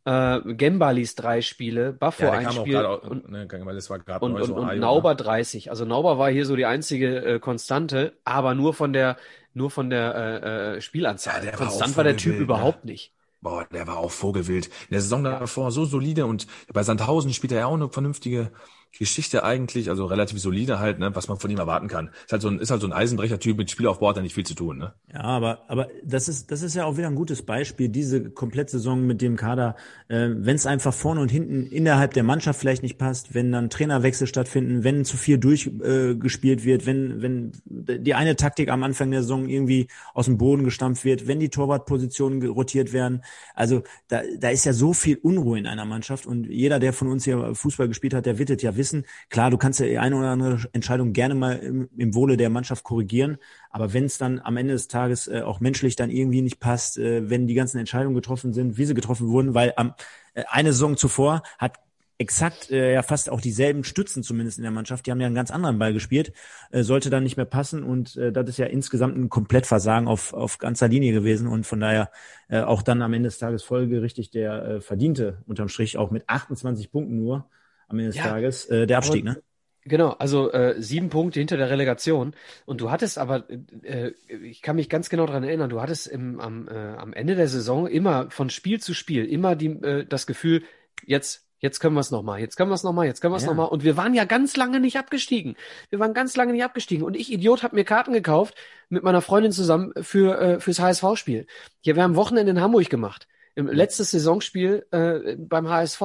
äh, 0.05 0.39
Gembalis 0.53 1.15
drei 1.15 1.41
Spiele, 1.41 1.91
Buffo 1.93 2.23
Ja, 2.23 2.31
ein 2.31 2.47
auch 2.47 2.51
Spiel 2.53 2.73
gerade, 2.73 2.89
au- 2.89 3.09
und, 3.09 3.29
ne, 3.29 3.47
das 3.47 3.89
war 3.89 3.99
und, 4.21 4.33
neu 4.33 4.39
und, 4.41 4.45
so 4.45 4.55
und 4.55 4.79
Nauber 4.79 5.15
30. 5.15 5.69
Also 5.71 5.85
Nauber 5.85 6.17
war 6.17 6.29
hier 6.29 6.45
so 6.45 6.55
die 6.55 6.65
einzige 6.65 7.25
äh, 7.25 7.39
Konstante, 7.39 8.13
aber 8.23 8.55
nur 8.55 8.73
von 8.73 8.93
der 8.93 9.17
nur 9.53 9.71
von 9.71 9.89
der 9.89 10.15
äh, 10.15 10.75
äh, 10.77 10.81
Spielanzahl. 10.81 11.35
Ja, 11.35 11.51
der 11.51 11.59
war 11.59 11.67
Konstant 11.67 11.93
auch 11.93 11.97
war 11.97 12.03
der 12.03 12.17
Typ 12.17 12.35
ne? 12.35 12.41
überhaupt 12.41 12.85
nicht. 12.85 13.13
Boah, 13.41 13.65
der 13.71 13.87
war 13.87 13.97
auch 13.97 14.11
vogelwild. 14.11 14.65
In 14.65 14.91
der 14.91 15.01
Saison 15.01 15.23
davor 15.23 15.71
so 15.71 15.85
solide 15.85 16.25
und 16.25 16.47
bei 16.73 16.83
Sandhausen 16.83 17.31
spielt 17.33 17.51
er 17.53 17.59
ja 17.59 17.65
auch 17.67 17.75
eine 17.75 17.89
vernünftige 17.89 18.51
Geschichte 18.97 19.43
eigentlich, 19.43 19.89
also 19.89 20.05
relativ 20.05 20.39
solide 20.39 20.79
halt, 20.79 20.99
ne, 20.99 21.13
was 21.15 21.27
man 21.27 21.37
von 21.37 21.51
ihm 21.51 21.57
erwarten 21.57 21.87
kann. 21.87 22.09
Ist 22.25 22.31
halt 22.31 22.41
so 22.41 22.47
ein, 22.47 22.59
ist 22.59 22.71
halt 22.71 22.81
so 22.81 22.87
ein 22.87 22.93
Eisenbrecher-Typ 22.93 23.57
mit 23.57 23.69
Spielaufbau 23.69 24.09
hat 24.09 24.17
er 24.17 24.23
nicht 24.23 24.35
viel 24.35 24.45
zu 24.45 24.53
tun, 24.53 24.77
ne? 24.77 24.93
Ja, 25.13 25.21
aber, 25.21 25.63
aber 25.67 25.87
das 26.03 26.27
ist, 26.27 26.51
das 26.51 26.61
ist 26.61 26.75
ja 26.75 26.85
auch 26.85 26.97
wieder 26.97 27.07
ein 27.07 27.15
gutes 27.15 27.41
Beispiel, 27.41 27.89
diese 27.89 28.29
Komplettsaison 28.29 29.05
mit 29.05 29.21
dem 29.21 29.35
Kader, 29.35 29.75
äh, 30.07 30.29
wenn 30.29 30.55
es 30.55 30.65
einfach 30.65 30.93
vorne 30.93 31.21
und 31.21 31.29
hinten 31.29 31.65
innerhalb 31.67 32.13
der 32.13 32.23
Mannschaft 32.23 32.59
vielleicht 32.59 32.83
nicht 32.83 32.97
passt, 32.97 33.33
wenn 33.33 33.51
dann 33.51 33.69
Trainerwechsel 33.69 34.27
stattfinden, 34.27 34.83
wenn 34.83 35.05
zu 35.05 35.17
viel 35.17 35.37
durchgespielt 35.37 36.61
äh, 36.61 36.65
wird, 36.65 36.85
wenn, 36.85 37.21
wenn 37.21 37.51
die 37.65 38.13
eine 38.13 38.35
Taktik 38.35 38.69
am 38.69 38.83
Anfang 38.83 39.11
der 39.11 39.21
Saison 39.21 39.49
irgendwie 39.49 39.87
aus 40.13 40.25
dem 40.25 40.37
Boden 40.37 40.63
gestampft 40.63 41.05
wird, 41.05 41.27
wenn 41.27 41.39
die 41.39 41.49
Torwartpositionen 41.49 42.45
rotiert 42.47 42.93
werden. 42.93 43.23
Also 43.53 43.83
da, 44.07 44.21
da 44.39 44.49
ist 44.49 44.65
ja 44.65 44.73
so 44.73 44.93
viel 44.93 45.17
Unruhe 45.17 45.59
in 45.59 45.67
einer 45.67 45.85
Mannschaft 45.85 46.25
und 46.25 46.47
jeder, 46.47 46.79
der 46.79 46.93
von 46.93 47.09
uns 47.09 47.25
hier 47.25 47.55
Fußball 47.55 47.87
gespielt 47.87 48.13
hat, 48.13 48.25
der 48.25 48.37
wird 48.37 48.49
es 48.49 48.61
ja 48.61 48.75
wissen. 48.75 48.84
Klar, 49.29 49.49
du 49.49 49.57
kannst 49.57 49.79
ja 49.79 49.85
die 49.85 49.97
eine 49.97 50.15
oder 50.15 50.29
andere 50.29 50.59
Entscheidung 50.73 51.13
gerne 51.13 51.35
mal 51.35 51.57
im, 51.57 51.89
im 51.97 52.13
Wohle 52.13 52.37
der 52.37 52.49
Mannschaft 52.49 52.83
korrigieren, 52.83 53.37
aber 53.69 53.93
wenn 53.93 54.05
es 54.05 54.17
dann 54.17 54.39
am 54.39 54.57
Ende 54.57 54.73
des 54.73 54.87
Tages 54.87 55.27
äh, 55.27 55.41
auch 55.41 55.59
menschlich 55.59 55.95
dann 55.95 56.09
irgendwie 56.09 56.41
nicht 56.41 56.59
passt, 56.59 56.97
äh, 56.97 57.29
wenn 57.29 57.47
die 57.47 57.53
ganzen 57.53 57.79
Entscheidungen 57.79 58.15
getroffen 58.15 58.53
sind, 58.53 58.77
wie 58.77 58.85
sie 58.85 58.93
getroffen 58.93 59.29
wurden, 59.29 59.53
weil 59.53 59.73
am 59.75 59.93
äh, 60.33 60.43
eine 60.49 60.73
Saison 60.73 60.97
zuvor 60.97 61.43
hat 61.57 61.79
exakt 62.17 62.71
äh, 62.71 62.93
ja 62.93 63.03
fast 63.03 63.29
auch 63.29 63.41
dieselben 63.41 63.83
Stützen 63.83 64.23
zumindest 64.23 64.57
in 64.57 64.63
der 64.63 64.71
Mannschaft, 64.71 65.05
die 65.05 65.11
haben 65.11 65.19
ja 65.19 65.27
einen 65.27 65.35
ganz 65.35 65.51
anderen 65.51 65.79
Ball 65.79 65.93
gespielt, 65.93 66.33
äh, 66.71 66.83
sollte 66.83 67.09
dann 67.09 67.23
nicht 67.23 67.37
mehr 67.37 67.45
passen 67.45 67.83
und 67.83 68.15
äh, 68.15 68.31
das 68.31 68.47
ist 68.49 68.57
ja 68.57 68.67
insgesamt 68.67 69.17
ein 69.17 69.29
Komplettversagen 69.29 70.07
auf, 70.07 70.33
auf 70.33 70.57
ganzer 70.57 70.87
Linie 70.87 71.11
gewesen 71.11 71.47
und 71.47 71.65
von 71.65 71.79
daher 71.79 72.11
äh, 72.47 72.61
auch 72.61 72.81
dann 72.81 73.01
am 73.01 73.13
Ende 73.13 73.27
des 73.27 73.37
Tages 73.37 73.63
folgerichtig 73.63 74.31
der 74.31 74.65
äh, 74.65 74.81
verdiente 74.81 75.43
unterm 75.45 75.67
Strich 75.67 75.97
auch 75.97 76.11
mit 76.11 76.29
28 76.29 76.91
Punkten 76.91 77.17
nur 77.17 77.49
am 77.87 77.99
Ende 77.99 78.09
des 78.11 78.17
Ja, 78.17 78.23
Tages 78.23 78.65
äh, 78.65 78.85
der 78.87 78.97
Abstieg, 78.97 79.23
ne? 79.23 79.41
Genau, 79.87 80.09
also 80.11 80.51
äh, 80.51 80.81
sieben 80.81 81.09
Punkte 81.09 81.39
hinter 81.39 81.57
der 81.57 81.69
Relegation. 81.69 82.35
Und 82.65 82.81
du 82.81 82.89
hattest 82.89 83.19
aber, 83.19 83.47
äh, 83.83 84.13
ich 84.41 84.63
kann 84.63 84.77
mich 84.77 84.89
ganz 84.89 85.09
genau 85.09 85.27
dran 85.27 85.43
erinnern, 85.43 85.69
du 85.69 85.79
hattest 85.79 86.07
im, 86.07 86.39
am, 86.39 86.67
äh, 86.67 86.71
am 86.73 87.13
Ende 87.13 87.35
der 87.35 87.47
Saison 87.47 87.85
immer 87.85 88.31
von 88.31 88.49
Spiel 88.49 88.81
zu 88.81 88.95
Spiel 88.95 89.25
immer 89.25 89.55
die, 89.55 89.67
äh, 89.67 90.03
das 90.05 90.25
Gefühl, 90.25 90.63
jetzt, 91.05 91.45
jetzt 91.59 91.79
können 91.79 91.93
wir 91.93 91.99
es 91.99 92.09
nochmal, 92.09 92.39
jetzt 92.39 92.55
können 92.57 92.71
wir 92.71 92.75
es 92.75 92.81
nochmal, 92.83 93.05
jetzt 93.05 93.21
können 93.21 93.31
wir 93.33 93.37
es 93.37 93.43
Ja. 93.43 93.49
nochmal. 93.49 93.67
Und 93.67 93.83
wir 93.83 93.95
waren 93.95 94.15
ja 94.15 94.25
ganz 94.25 94.57
lange 94.57 94.79
nicht 94.79 94.97
abgestiegen. 94.97 95.55
Wir 95.91 95.99
waren 95.99 96.15
ganz 96.15 96.35
lange 96.35 96.53
nicht 96.53 96.63
abgestiegen. 96.63 97.05
Und 97.05 97.15
ich, 97.15 97.31
Idiot, 97.31 97.61
habe 97.61 97.75
mir 97.75 97.83
Karten 97.83 98.11
gekauft 98.13 98.55
mit 98.89 99.03
meiner 99.03 99.21
Freundin 99.21 99.51
zusammen 99.51 99.93
für 100.01 100.39
äh, 100.41 100.59
fürs 100.59 100.79
HSV-Spiel. 100.79 101.45
Hier, 101.81 101.95
wir 101.95 102.01
haben 102.01 102.15
Wochenende 102.15 102.49
in 102.51 102.59
Hamburg 102.59 102.89
gemacht. 102.89 103.27
Im 103.53 103.67
letztes 103.67 104.09
Saisonspiel 104.11 104.85
äh, 104.89 105.35
beim 105.37 105.69
HSV. 105.69 106.01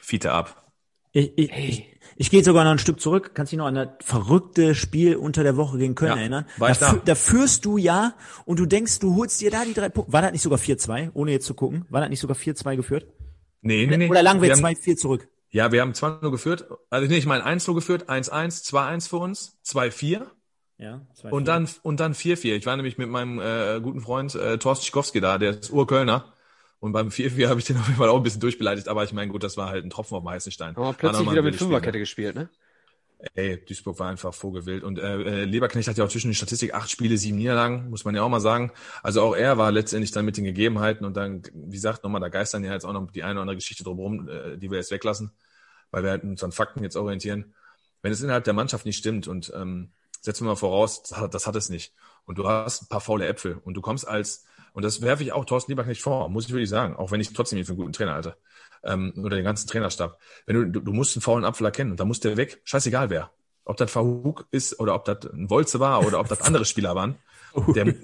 Fiete 0.00 0.30
ab. 0.30 0.69
Ich, 1.12 1.32
ich, 1.36 1.50
Hey. 1.50 1.68
ich, 1.68 1.86
ich 2.16 2.30
gehe 2.30 2.44
sogar 2.44 2.64
noch 2.64 2.70
ein 2.72 2.78
Stück 2.78 3.00
zurück. 3.00 3.32
Kannst 3.34 3.52
dich 3.52 3.58
noch 3.58 3.66
an 3.66 3.74
das 3.74 3.88
verrückte 4.00 4.74
Spiel 4.74 5.16
unter 5.16 5.42
der 5.42 5.56
Woche 5.56 5.78
gegen 5.78 5.94
Köln 5.94 6.12
Ja, 6.12 6.18
erinnern? 6.18 6.46
da, 6.58 6.72
da. 6.74 6.92
da 7.04 7.14
führst 7.14 7.64
du 7.64 7.78
ja 7.78 8.14
und 8.44 8.58
du 8.58 8.66
denkst, 8.66 8.98
du 9.00 9.16
holst 9.16 9.40
dir 9.40 9.50
da 9.50 9.64
die 9.64 9.74
drei 9.74 9.88
Punkte. 9.88 10.12
War 10.12 10.22
das 10.22 10.32
nicht 10.32 10.42
sogar 10.42 10.58
4-2, 10.58 11.10
ohne 11.14 11.32
jetzt 11.32 11.46
zu 11.46 11.54
gucken? 11.54 11.84
War 11.88 12.00
das 12.00 12.10
nicht 12.10 12.20
sogar 12.20 12.36
4-2 12.36 12.76
geführt? 12.76 13.06
Nee, 13.62 13.86
nee, 13.86 13.96
nee. 13.96 14.08
Oder 14.08 14.22
lagen 14.22 14.40
wir 14.40 14.50
haben, 14.52 14.64
2-4 14.64 14.96
zurück? 14.96 15.28
Ja, 15.50 15.72
wir 15.72 15.80
haben 15.80 15.92
2-0 15.92 16.30
geführt. 16.30 16.66
Also 16.90 17.08
nee, 17.08 17.16
ich 17.18 17.26
meine 17.26 17.44
1-0 17.44 17.74
geführt, 17.74 18.08
1-1, 18.08 18.64
2-1 18.70 19.08
für 19.08 19.16
uns, 19.16 19.58
2-4 19.66 20.22
Ja, 20.78 21.00
2-4. 21.20 21.30
und 21.30 21.48
dann 21.48 21.68
und 21.82 22.00
dann 22.00 22.14
4-4. 22.14 22.54
Ich 22.54 22.66
war 22.66 22.76
nämlich 22.76 22.98
mit 22.98 23.08
meinem 23.08 23.40
äh, 23.40 23.80
guten 23.82 24.00
Freund 24.00 24.34
äh, 24.36 24.58
Thorsten 24.58 24.86
Schikowski 24.86 25.20
da, 25.20 25.38
der 25.38 25.58
ist 25.58 25.70
Urkölner. 25.72 26.32
Und 26.80 26.92
beim 26.92 27.08
4-4 27.08 27.48
habe 27.48 27.60
ich 27.60 27.66
den 27.66 27.76
auf 27.76 27.86
jeden 27.86 27.98
Fall 27.98 28.08
auch 28.08 28.16
ein 28.16 28.22
bisschen 28.22 28.40
durchbeleidigt, 28.40 28.88
aber 28.88 29.04
ich 29.04 29.12
meine, 29.12 29.30
gut, 29.30 29.42
das 29.42 29.56
war 29.56 29.68
halt 29.68 29.84
ein 29.84 29.90
Tropfen 29.90 30.16
auf 30.16 30.24
dem 30.24 30.30
heißen 30.30 30.50
Stein. 30.50 30.76
War 30.76 30.92
plötzlich 30.92 31.30
wieder 31.30 31.42
mit 31.42 31.56
Fünferkette 31.56 31.98
gespielt, 31.98 32.34
ne? 32.34 32.48
Ey, 33.34 33.62
Duisburg 33.62 33.98
war 33.98 34.08
einfach 34.08 34.32
vogelwild. 34.32 34.82
Und 34.82 34.98
äh, 34.98 35.42
äh, 35.42 35.44
Leberknecht 35.44 35.88
hat 35.88 35.98
ja 35.98 36.04
auch 36.04 36.08
zwischen 36.08 36.28
den 36.28 36.34
Statistik 36.34 36.72
acht 36.72 36.90
Spiele, 36.90 37.18
sieben 37.18 37.36
Niederlagen, 37.36 37.90
muss 37.90 38.04
man 38.04 38.14
ja 38.14 38.22
auch 38.22 38.28
mal 38.30 38.40
sagen. 38.40 38.72
Also 39.02 39.20
auch 39.20 39.36
er 39.36 39.58
war 39.58 39.70
letztendlich 39.70 40.10
dann 40.10 40.24
mit 40.24 40.38
den 40.38 40.44
Gegebenheiten 40.44 41.04
und 41.04 41.16
dann, 41.16 41.42
wie 41.52 41.76
gesagt, 41.76 42.02
nochmal, 42.02 42.20
da 42.20 42.28
geistern 42.28 42.64
ja 42.64 42.72
jetzt 42.72 42.84
auch 42.84 42.94
noch 42.94 43.10
die 43.10 43.22
eine 43.22 43.34
oder 43.34 43.42
andere 43.42 43.56
Geschichte 43.56 43.84
drumherum, 43.84 44.28
äh, 44.28 44.56
die 44.56 44.70
wir 44.70 44.78
jetzt 44.78 44.90
weglassen, 44.90 45.32
weil 45.90 46.02
wir 46.02 46.10
halt 46.10 46.24
uns 46.24 46.42
an 46.42 46.52
Fakten 46.52 46.82
jetzt 46.82 46.96
orientieren. 46.96 47.54
Wenn 48.00 48.12
es 48.12 48.22
innerhalb 48.22 48.44
der 48.44 48.54
Mannschaft 48.54 48.86
nicht 48.86 48.96
stimmt 48.96 49.28
und 49.28 49.52
ähm, 49.54 49.90
setzen 50.22 50.44
wir 50.44 50.50
mal 50.50 50.56
voraus, 50.56 51.02
das 51.02 51.18
hat, 51.18 51.34
das 51.34 51.46
hat 51.46 51.56
es 51.56 51.68
nicht. 51.68 51.92
Und 52.24 52.38
du 52.38 52.48
hast 52.48 52.82
ein 52.82 52.88
paar 52.88 53.00
faule 53.00 53.26
Äpfel 53.26 53.60
und 53.64 53.74
du 53.74 53.82
kommst 53.82 54.08
als, 54.08 54.46
und 54.72 54.84
das 54.84 55.02
werfe 55.02 55.22
ich 55.22 55.32
auch 55.32 55.44
Thorsten 55.44 55.72
Lieberknecht 55.72 56.02
vor, 56.02 56.28
muss 56.28 56.46
ich 56.46 56.52
wirklich 56.52 56.68
sagen, 56.70 56.96
auch 56.96 57.10
wenn 57.10 57.20
ich 57.20 57.32
trotzdem 57.32 57.58
ihn 57.58 57.64
für 57.64 57.72
einen 57.72 57.78
guten 57.80 57.92
Trainer 57.92 58.14
halte, 58.14 58.36
ähm, 58.84 59.12
oder 59.18 59.36
den 59.36 59.44
ganzen 59.44 59.68
Trainerstab. 59.68 60.18
Wenn 60.46 60.56
du, 60.56 60.64
du, 60.66 60.80
du 60.80 60.92
musst 60.92 61.16
einen 61.16 61.22
faulen 61.22 61.44
Apfel 61.44 61.66
erkennen 61.66 61.90
und 61.92 62.00
da 62.00 62.04
muss 62.04 62.20
der 62.20 62.36
weg, 62.36 62.60
scheißegal 62.64 63.10
wer. 63.10 63.30
Ob 63.64 63.76
das 63.76 63.90
Verhug 63.90 64.46
ist 64.50 64.80
oder 64.80 64.94
ob 64.94 65.04
das 65.04 65.30
ein 65.32 65.50
Wolze 65.50 65.80
war 65.80 66.04
oder 66.04 66.18
ob 66.20 66.28
das 66.28 66.40
andere 66.40 66.64
Spieler 66.64 66.94
waren. 66.94 67.16
Der, 67.74 67.94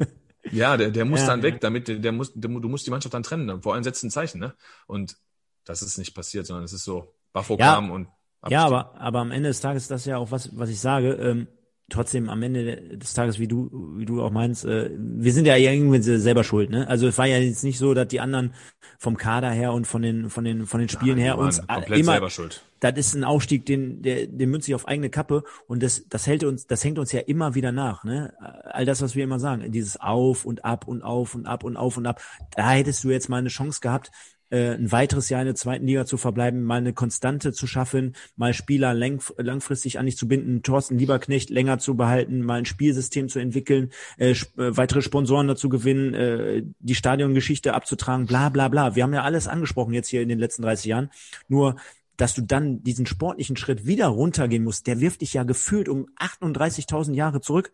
ja, 0.50 0.76
der, 0.76 0.90
der 0.90 1.04
muss 1.04 1.20
Ja, 1.20 1.26
dann 1.26 1.42
weg, 1.42 1.60
damit 1.60 1.88
der, 1.88 1.99
der 1.99 2.12
muss, 2.12 2.32
der, 2.34 2.50
du 2.50 2.68
musst 2.68 2.86
die 2.86 2.90
Mannschaft 2.90 3.15
dann 3.15 3.22
trennen. 3.22 3.62
Vor 3.62 3.74
allem 3.74 3.82
setzt 3.84 4.04
ein 4.04 4.10
Zeichen, 4.10 4.38
ne? 4.38 4.54
Und 4.86 5.16
das 5.65 5.82
ist 5.82 5.99
nicht 5.99 6.15
passiert, 6.15 6.47
sondern 6.47 6.65
es 6.65 6.72
ist 6.72 6.84
so 6.84 7.15
Buffo 7.32 7.56
Ja. 7.58 7.72
kam 7.74 7.90
und 7.90 8.08
Ja, 8.49 8.65
aber, 8.66 8.94
aber 9.00 9.20
am 9.20 9.32
Ende 9.32 9.49
des 9.49 9.60
Tages 9.60 9.84
ist 9.84 9.90
das 9.90 10.04
ja 10.04 10.18
auch 10.18 10.31
was, 10.31 10.56
was 10.56 10.70
ich 10.70 10.81
sage. 10.81 11.15
Ähm, 11.15 11.49
trotzdem 11.88 12.28
am 12.28 12.42
Ende 12.42 12.97
des 12.97 13.15
Tages, 13.15 13.38
wie 13.38 13.47
du, 13.47 13.70
wie 13.97 14.06
du 14.06 14.22
auch 14.22 14.33
meinst, 14.33 14.65
äh, 14.65 14.90
wir 14.99 15.33
sind 15.33 15.47
ja 15.47 15.56
irgendwie 15.56 16.02
selber 16.02 16.42
schuld, 16.42 16.70
ne? 16.70 16.88
Also 16.88 17.06
es 17.06 17.17
war 17.17 17.26
ja 17.26 17.38
jetzt 17.38 17.62
nicht 17.62 17.78
so, 17.78 17.94
dass 17.94 18.08
die 18.08 18.20
anderen 18.20 18.54
vom 18.99 19.17
Kader 19.17 19.51
her 19.51 19.72
und 19.72 19.86
von 19.86 20.02
den, 20.02 20.28
von 20.28 20.44
den, 20.44 20.67
von 20.67 20.81
den 20.81 20.88
Spielen 20.88 21.17
die 21.17 21.22
her 21.22 21.38
uns 21.38 21.65
komplett 21.65 22.01
immer, 22.01 22.12
selber 22.12 22.31
schuld. 22.31 22.65
das 22.81 22.99
ist 22.99 23.15
ein 23.15 23.22
Aufstieg, 23.22 23.67
den, 23.67 24.02
der, 24.02 24.26
den 24.26 24.51
münze 24.51 24.70
ich 24.70 24.74
auf 24.74 24.88
eigene 24.88 25.10
Kappe 25.10 25.44
und 25.69 25.83
das, 25.83 26.08
das 26.08 26.26
hält 26.26 26.42
uns, 26.42 26.67
das 26.67 26.83
hängt 26.83 26.99
uns 26.99 27.12
ja 27.12 27.20
immer 27.20 27.54
wieder 27.54 27.70
nach, 27.70 28.02
ne? 28.02 28.35
All 28.65 28.85
das, 28.85 29.01
was 29.01 29.15
wir 29.15 29.22
immer 29.22 29.38
sagen, 29.38 29.70
dieses 29.70 30.01
Auf 30.01 30.44
und 30.44 30.65
Ab 30.65 30.88
und 30.88 31.02
Auf 31.02 31.36
und 31.36 31.47
Ab 31.47 31.62
und 31.62 31.76
Auf 31.76 31.97
und 31.97 32.06
Ab. 32.06 32.20
Da 32.56 32.70
hättest 32.70 33.04
du 33.04 33.10
jetzt 33.10 33.28
mal 33.28 33.38
eine 33.38 33.49
Chance 33.49 33.81
gehabt, 33.81 34.10
äh, 34.50 34.74
ein 34.74 34.92
weiteres 34.92 35.28
Jahr 35.28 35.40
in 35.40 35.46
der 35.46 35.54
zweiten 35.54 35.86
Liga 35.86 36.06
zu 36.06 36.16
verbleiben, 36.16 36.62
mal 36.62 36.76
eine 36.76 36.92
Konstante 36.92 37.52
zu 37.52 37.66
schaffen, 37.66 38.14
mal 38.36 38.54
Spieler 38.54 38.94
lang, 38.94 39.22
langfristig 39.36 39.98
an 39.98 40.06
dich 40.06 40.16
zu 40.16 40.28
binden, 40.28 40.62
Thorsten 40.62 40.98
Lieberknecht 40.98 41.50
länger 41.50 41.78
zu 41.78 41.96
behalten, 41.96 42.42
mal 42.42 42.58
ein 42.58 42.64
Spielsystem 42.64 43.28
zu 43.28 43.38
entwickeln, 43.38 43.90
äh, 44.18 44.30
sp 44.34 44.56
äh, 44.58 44.76
weitere 44.76 45.02
Sponsoren 45.02 45.48
dazu 45.48 45.68
gewinnen, 45.68 46.14
äh, 46.14 46.62
die 46.80 46.94
Stadiongeschichte 46.94 47.74
abzutragen, 47.74 48.26
bla 48.26 48.48
bla 48.48 48.68
bla. 48.68 48.94
Wir 48.94 49.02
haben 49.02 49.14
ja 49.14 49.22
alles 49.22 49.48
angesprochen 49.48 49.94
jetzt 49.94 50.08
hier 50.08 50.22
in 50.22 50.28
den 50.28 50.38
letzten 50.38 50.62
30 50.62 50.86
Jahren. 50.86 51.10
Nur 51.48 51.76
dass 52.16 52.34
du 52.34 52.42
dann 52.42 52.82
diesen 52.82 53.06
sportlichen 53.06 53.56
Schritt 53.56 53.86
wieder 53.86 54.06
runtergehen 54.06 54.64
musst, 54.64 54.86
der 54.86 55.00
wirft 55.00 55.20
dich 55.20 55.34
ja 55.34 55.42
gefühlt 55.42 55.88
um 55.88 56.08
38.000 56.18 57.12
Jahre 57.14 57.40
zurück. 57.40 57.72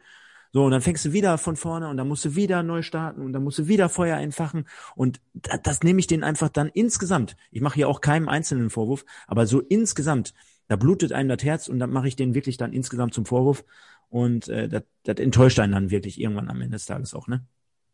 So, 0.55 0.65
und 0.65 0.71
dann 0.71 0.83
fängst 0.83 1.05
du 1.07 1.13
wieder 1.13 1.39
von 1.39 1.57
vorne 1.57 1.89
und 1.89 1.97
dann 1.97 2.07
musst 2.07 2.27
du 2.27 2.37
wieder 2.37 2.63
neu 2.63 2.83
starten 2.83 3.23
und 3.23 3.33
dann 3.33 3.43
musst 3.43 3.59
du 3.59 3.69
wieder 3.69 3.89
Feuer 3.89 4.19
entfachen. 4.19 4.67
Und 4.95 5.21
das, 5.33 5.63
das 5.63 5.83
nehme 5.83 5.99
ich 5.99 6.07
denen 6.07 6.25
einfach 6.25 6.51
dann 6.51 6.69
insgesamt. 6.69 7.37
Ich 7.51 7.63
mache 7.63 7.77
hier 7.77 7.89
auch 7.89 8.03
keinem 8.03 8.29
einzelnen 8.29 8.69
Vorwurf, 8.69 9.07
aber 9.27 9.47
so 9.47 9.61
insgesamt, 9.61 10.35
da 10.69 10.77
blutet 10.77 11.13
einem 11.13 11.31
das 11.31 11.43
Herz 11.43 11.69
und 11.69 11.79
dann 11.79 11.91
mache 11.91 12.09
ich 12.09 12.17
denen 12.17 12.35
wirklich 12.35 12.59
dann 12.59 12.75
insgesamt 12.75 13.15
zum 13.15 13.25
Vorwurf. 13.25 13.65
Und 14.11 14.49
äh, 14.49 14.69
das, 14.69 14.83
das 15.05 15.17
enttäuscht 15.17 15.59
einen 15.59 15.73
dann 15.73 15.91
wirklich 15.91 16.21
irgendwann 16.21 16.51
am 16.51 16.61
Ende 16.61 16.77
des 16.77 16.85
Tages 16.85 17.15
auch, 17.15 17.29
ne? 17.29 17.47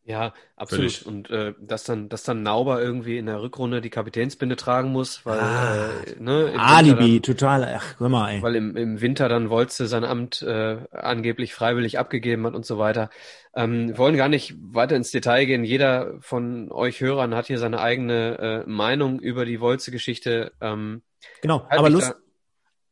Ja, 0.08 0.32
absolut. 0.56 0.90
Völlig. 0.92 1.06
Und 1.06 1.30
äh, 1.30 1.52
dass 1.60 1.84
dann, 1.84 2.08
dass 2.08 2.22
dann 2.22 2.42
Nauber 2.42 2.80
irgendwie 2.80 3.18
in 3.18 3.26
der 3.26 3.42
Rückrunde 3.42 3.82
die 3.82 3.90
Kapitänsbinde 3.90 4.56
tragen 4.56 4.90
muss, 4.90 5.26
weil 5.26 5.38
Ah, 5.38 5.90
äh, 6.06 6.14
ne, 6.18 6.44
im 6.44 6.54
Winter 6.54 6.60
Alibi, 6.64 7.20
total. 7.20 7.64
Ach, 7.76 8.00
hör 8.00 8.08
mal, 8.08 8.30
ey. 8.30 8.36
dann, 8.36 8.42
weil 8.42 8.56
im, 8.56 8.76
im 8.76 9.00
Winter 9.02 9.28
dann 9.28 9.50
Wolze 9.50 9.86
sein 9.86 10.04
Amt 10.04 10.40
äh, 10.40 10.78
angeblich 10.92 11.52
freiwillig 11.52 11.98
abgegeben 11.98 12.46
hat 12.46 12.54
und 12.54 12.64
so 12.64 12.78
weiter. 12.78 13.10
Ähm, 13.54 13.88
wir 13.88 13.98
wollen 13.98 14.16
gar 14.16 14.28
nicht 14.30 14.54
weiter 14.72 14.96
ins 14.96 15.10
Detail 15.10 15.44
gehen. 15.44 15.62
Jeder 15.64 16.14
von 16.20 16.72
euch 16.72 17.02
Hörern 17.02 17.34
hat 17.34 17.46
hier 17.48 17.58
seine 17.58 17.80
eigene 17.80 18.64
äh, 18.66 18.70
Meinung 18.70 19.20
über 19.20 19.44
die 19.44 19.60
Wolze-Geschichte. 19.60 20.52
Ähm, 20.62 21.02
Genau, 21.42 21.66
halt 21.68 21.78
aber 21.78 21.90
Lust, 21.90 22.10
da- 22.10 22.14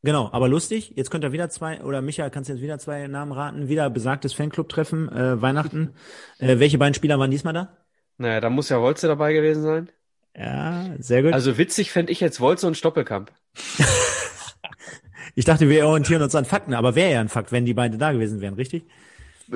Genau, 0.02 0.28
aber 0.32 0.48
lustig. 0.48 0.92
Jetzt 0.94 1.10
könnt 1.10 1.24
ihr 1.24 1.32
wieder 1.32 1.50
zwei, 1.50 1.82
oder 1.82 2.02
Michael, 2.02 2.30
kannst 2.30 2.48
du 2.48 2.54
jetzt 2.54 2.62
wieder 2.62 2.78
zwei 2.78 3.06
Namen 3.08 3.32
raten. 3.32 3.68
Wieder 3.68 3.90
besagtes 3.90 4.34
Fanclub-Treffen, 4.34 5.08
äh, 5.10 5.42
Weihnachten. 5.42 5.94
Äh, 6.38 6.58
welche 6.58 6.78
beiden 6.78 6.94
Spieler 6.94 7.18
waren 7.18 7.30
diesmal 7.30 7.54
da? 7.54 7.76
Naja, 8.18 8.40
da 8.40 8.50
muss 8.50 8.68
ja 8.68 8.80
Wolze 8.80 9.08
dabei 9.08 9.32
gewesen 9.32 9.62
sein. 9.62 9.88
Ja, 10.36 10.90
sehr 10.98 11.22
gut. 11.22 11.32
Also 11.32 11.58
witzig 11.58 11.90
fände 11.90 12.12
ich 12.12 12.20
jetzt 12.20 12.40
Wolze 12.40 12.66
und 12.66 12.76
Stoppelkamp. 12.76 13.32
ich 15.34 15.44
dachte, 15.44 15.68
wir 15.68 15.86
orientieren 15.86 16.22
uns 16.22 16.34
an 16.34 16.44
Fakten, 16.44 16.74
aber 16.74 16.94
wäre 16.94 17.12
ja 17.12 17.20
ein 17.20 17.28
Fakt, 17.28 17.52
wenn 17.52 17.64
die 17.64 17.74
beiden 17.74 17.98
da 17.98 18.12
gewesen 18.12 18.40
wären, 18.40 18.54
richtig? 18.54 18.84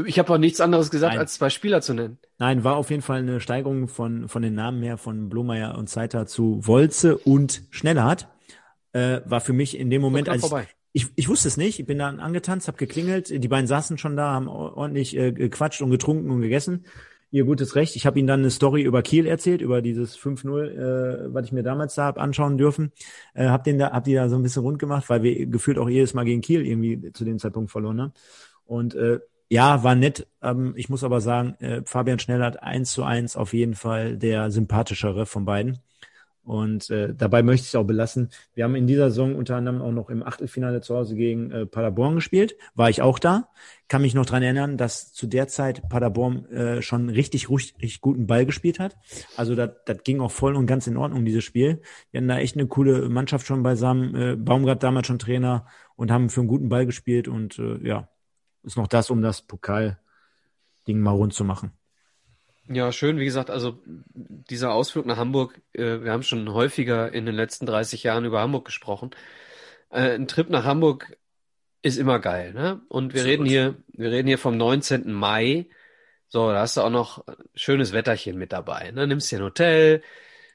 Ich 0.06 0.19
habe 0.19 0.33
auch 0.33 0.39
nichts 0.39 0.60
anderes 0.60 0.90
gesagt, 0.90 1.15
Nein. 1.15 1.21
als 1.21 1.35
zwei 1.35 1.51
Spieler 1.51 1.81
zu 1.83 1.94
nennen. 1.94 2.19
Nein, 2.39 2.62
war 2.65 2.76
auf 2.76 2.90
jeden 2.90 3.03
Fall 3.03 3.19
eine 3.19 3.40
Steigerung 3.40 3.89
von, 3.89 4.28
von 4.28 4.40
den 4.40 4.55
Namen 4.55 4.83
her 4.83 4.97
von 4.97 5.28
Blomeyer 5.28 5.76
und 5.76 5.89
Zeiter 5.89 6.26
zu 6.26 6.65
Wolze 6.67 7.19
und 7.19 7.62
Schnellhardt. 7.71 8.28
Äh, 8.92 9.21
war 9.24 9.40
für 9.40 9.53
mich 9.53 9.78
in 9.78 9.90
dem 9.90 10.03
Moment, 10.03 10.28
als 10.28 10.44
ich, 10.44 10.69
ich, 10.92 11.06
ich 11.15 11.28
wusste 11.28 11.49
es 11.49 11.56
nicht, 11.56 11.78
ich 11.78 11.87
bin 11.87 11.99
dann 11.99 12.19
angetanzt, 12.19 12.67
habe 12.67 12.76
geklingelt, 12.76 13.31
die 13.31 13.49
beiden 13.49 13.67
saßen 13.67 13.99
schon 13.99 14.17
da, 14.17 14.33
haben 14.33 14.49
ordentlich 14.49 15.17
äh, 15.17 15.33
gequatscht 15.33 15.83
und 15.83 15.90
getrunken 15.90 16.31
und 16.31 16.40
gegessen. 16.40 16.85
Ihr 17.33 17.44
gutes 17.44 17.76
Recht. 17.76 17.94
Ich 17.94 18.06
habe 18.06 18.19
ihnen 18.19 18.26
dann 18.26 18.40
eine 18.40 18.51
Story 18.51 18.83
über 18.83 19.03
Kiel 19.03 19.24
erzählt, 19.26 19.60
über 19.60 19.83
dieses 19.83 20.19
5-0, 20.19 20.65
äh, 20.65 21.33
was 21.33 21.47
ich 21.47 21.53
mir 21.53 21.62
damals 21.62 21.94
da 21.94 22.06
hab 22.06 22.19
anschauen 22.19 22.58
dürfen. 22.58 22.90
Äh, 23.35 23.47
hab 23.47 23.62
den 23.62 23.78
da, 23.78 23.92
hab 23.92 24.03
die 24.03 24.15
da 24.15 24.28
so 24.28 24.35
ein 24.35 24.42
bisschen 24.42 24.62
rund 24.62 24.81
gemacht, 24.81 25.08
weil 25.08 25.23
wir 25.23 25.47
gefühlt 25.47 25.78
auch 25.78 25.89
jedes 25.89 26.12
Mal 26.12 26.24
gegen 26.24 26.40
Kiel 26.40 26.67
irgendwie 26.67 27.12
zu 27.12 27.24
dem 27.24 27.39
Zeitpunkt 27.39 27.71
verloren 27.71 28.01
haben. 28.01 28.12
Und 28.65 28.97
äh, 28.97 29.21
ja, 29.49 29.85
war 29.85 29.94
nett. 29.94 30.26
Ähm, 30.42 30.74
ich 30.76 30.89
muss 30.89 31.05
aber 31.05 31.21
sagen, 31.21 31.55
äh, 31.60 31.83
Fabian 31.85 32.19
Schnellert 32.19 32.65
eins 32.65 32.90
zu 32.90 33.05
eins 33.05 33.37
auf 33.37 33.53
jeden 33.53 33.74
Fall 33.74 34.17
der 34.17 34.51
sympathischere 34.51 35.24
von 35.24 35.44
beiden. 35.44 35.78
Und 36.42 36.89
äh, 36.90 37.15
dabei 37.15 37.42
möchte 37.42 37.65
ich 37.65 37.69
es 37.69 37.74
auch 37.74 37.85
belassen. 37.85 38.31
Wir 38.55 38.65
haben 38.65 38.74
in 38.74 38.87
dieser 38.87 39.10
Saison 39.10 39.37
unter 39.37 39.56
anderem 39.56 39.83
auch 39.83 39.92
noch 39.92 40.08
im 40.08 40.23
Achtelfinale 40.23 40.81
zu 40.81 40.97
Hause 40.97 41.15
gegen 41.15 41.51
äh, 41.51 41.67
Paderborn 41.67 42.15
gespielt. 42.15 42.56
War 42.74 42.89
ich 42.89 43.03
auch 43.03 43.19
da. 43.19 43.49
Kann 43.89 44.03
mich 44.03 44.15
noch 44.15 44.24
dran 44.24 44.42
erinnern, 44.42 44.76
dass 44.78 45.12
zu 45.12 45.26
der 45.26 45.49
Zeit 45.49 45.89
Paderborn 45.89 46.47
äh, 46.47 46.83
schon 46.83 47.10
richtig, 47.10 47.51
richtig 47.51 48.01
guten 48.01 48.26
Ball 48.26 48.47
gespielt 48.47 48.81
hat. 48.81 48.97
Also 49.37 49.55
das 49.55 49.71
ging 50.03 50.21
auch 50.21 50.31
voll 50.31 50.56
und 50.56 50.67
ganz 50.67 50.87
in 50.87 50.97
Ordnung, 50.97 51.24
dieses 51.24 51.44
Spiel. 51.44 51.83
Wir 52.10 52.19
hatten 52.19 52.28
da 52.28 52.39
echt 52.39 52.56
eine 52.56 52.67
coole 52.67 53.08
Mannschaft 53.08 53.47
schon 53.47 53.62
beisammen. 53.62 54.15
Äh, 54.15 54.37
Baumgart 54.37 54.83
damals 54.83 55.06
schon 55.06 55.19
Trainer 55.19 55.67
und 55.94 56.10
haben 56.10 56.31
für 56.31 56.40
einen 56.40 56.49
guten 56.49 56.69
Ball 56.71 56.87
gespielt. 56.87 57.28
Und 57.28 57.58
äh, 57.58 57.87
ja, 57.87 58.08
ist 58.62 58.76
noch 58.76 58.89
das, 58.89 59.10
um 59.10 59.21
das 59.21 59.42
Pokal-Ding 59.42 60.99
mal 61.01 61.12
rund 61.12 61.35
zu 61.35 61.44
machen. 61.44 61.73
Ja, 62.72 62.92
schön. 62.92 63.19
Wie 63.19 63.24
gesagt, 63.24 63.51
also 63.51 63.83
dieser 64.15 64.72
Ausflug 64.72 65.04
nach 65.04 65.17
Hamburg, 65.17 65.60
äh, 65.72 66.03
wir 66.03 66.12
haben 66.12 66.22
schon 66.22 66.53
häufiger 66.53 67.12
in 67.12 67.26
den 67.26 67.35
letzten 67.35 67.67
30 67.67 68.04
Jahren 68.04 68.24
über 68.24 68.40
Hamburg 68.40 68.65
gesprochen. 68.65 69.10
Äh, 69.90 70.15
ein 70.15 70.28
Trip 70.28 70.49
nach 70.51 70.65
Hamburg 70.65 71.17
ist 71.83 71.99
immer 71.99 72.20
geil, 72.20 72.53
ne? 72.53 72.81
Und 72.88 73.12
wir 73.15 73.24
reden 73.24 73.44
hier, 73.44 73.76
wir 73.88 74.12
reden 74.12 74.28
hier 74.28 74.38
vom 74.38 74.56
19. 74.56 75.12
Mai. 75.12 75.69
So, 76.28 76.53
da 76.53 76.60
hast 76.60 76.76
du 76.76 76.83
auch 76.83 76.90
noch 76.90 77.24
schönes 77.56 77.92
Wetterchen 77.92 78.38
mit 78.38 78.53
dabei, 78.53 78.92
ne? 78.92 79.06
Nimmst 79.08 79.33
dir 79.33 79.40
ein 79.40 79.44
Hotel, 79.44 80.03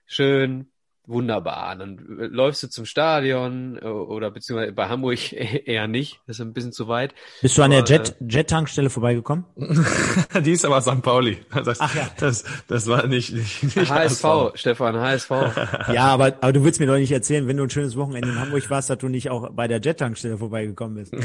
schön, 0.06 0.72
wunderbar. 1.08 1.76
Dann 1.76 1.98
äh, 2.20 2.26
läufst 2.26 2.64
du 2.64 2.70
zum 2.70 2.86
Stadion 2.86 3.78
äh, 3.82 3.86
oder 3.86 4.32
beziehungsweise 4.32 4.72
bei 4.72 4.88
Hamburg 4.88 5.34
eher 5.66 5.88
nicht, 5.88 6.20
das 6.28 6.38
ist 6.38 6.42
ein 6.42 6.54
bisschen 6.54 6.72
zu 6.72 6.88
weit. 6.88 7.14
Bist 7.42 7.58
du 7.58 7.64
an 7.64 7.72
der 7.72 7.84
Jet, 7.84 8.16
Jet-Tankstelle 8.20 8.90
vorbeigekommen? 8.90 9.46
die 10.46 10.52
ist 10.52 10.66
aber 10.66 10.82
St. 10.82 11.02
Pauli. 11.02 11.38
Das, 11.64 11.80
Ach 11.80 11.96
ja. 11.96 12.10
das, 12.20 12.44
das 12.68 12.88
war 12.88 13.08
nicht, 13.08 13.34
nicht, 13.34 13.64
nicht 13.64 13.90
HSV, 13.90 14.26
Stefan, 14.56 14.96
HSV. 14.98 15.32
Ja, 15.94 16.08
aber, 16.08 16.34
aber 16.42 16.54
du 16.54 16.64
willst 16.64 16.80
mir 16.80 16.88
doch 16.88 16.98
nicht 16.98 17.12
erzählen, 17.12 17.48
wenn 17.48 17.58
du 17.58 17.64
ein 17.64 17.70
schönes 17.70 17.96
Wochenende 17.96 18.30
in 18.30 18.40
Hamburg 18.40 18.70
warst, 18.70 18.90
dass 18.90 18.98
du 18.98 19.08
nicht 19.08 19.30
auch 19.30 19.52
bei 19.52 19.68
der 19.68 19.80
Jet-Tankstelle 19.80 20.38
vorbeigekommen 20.38 20.96
bist. 20.96 21.16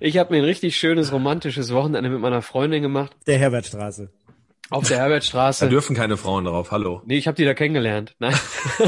Ich 0.00 0.18
habe 0.18 0.32
mir 0.34 0.40
ein 0.40 0.44
richtig 0.44 0.76
schönes 0.76 1.12
romantisches 1.12 1.72
Wochenende 1.72 2.10
mit 2.10 2.20
meiner 2.20 2.42
Freundin 2.42 2.82
gemacht 2.82 3.12
Der 3.26 3.38
Herbertstraße. 3.38 4.10
Auf 4.72 4.88
der 4.88 4.96
Da 4.96 5.02
Herbertstraße. 5.04 5.68
dürfen 5.68 5.94
keine 5.96 6.16
Frauen 6.16 6.44
drauf. 6.44 6.70
Hallo. 6.70 7.02
Nee, 7.04 7.18
ich 7.18 7.26
habe 7.26 7.36
die 7.36 7.44
da 7.44 7.54
kennengelernt. 7.54 8.14
Nein. 8.18 8.34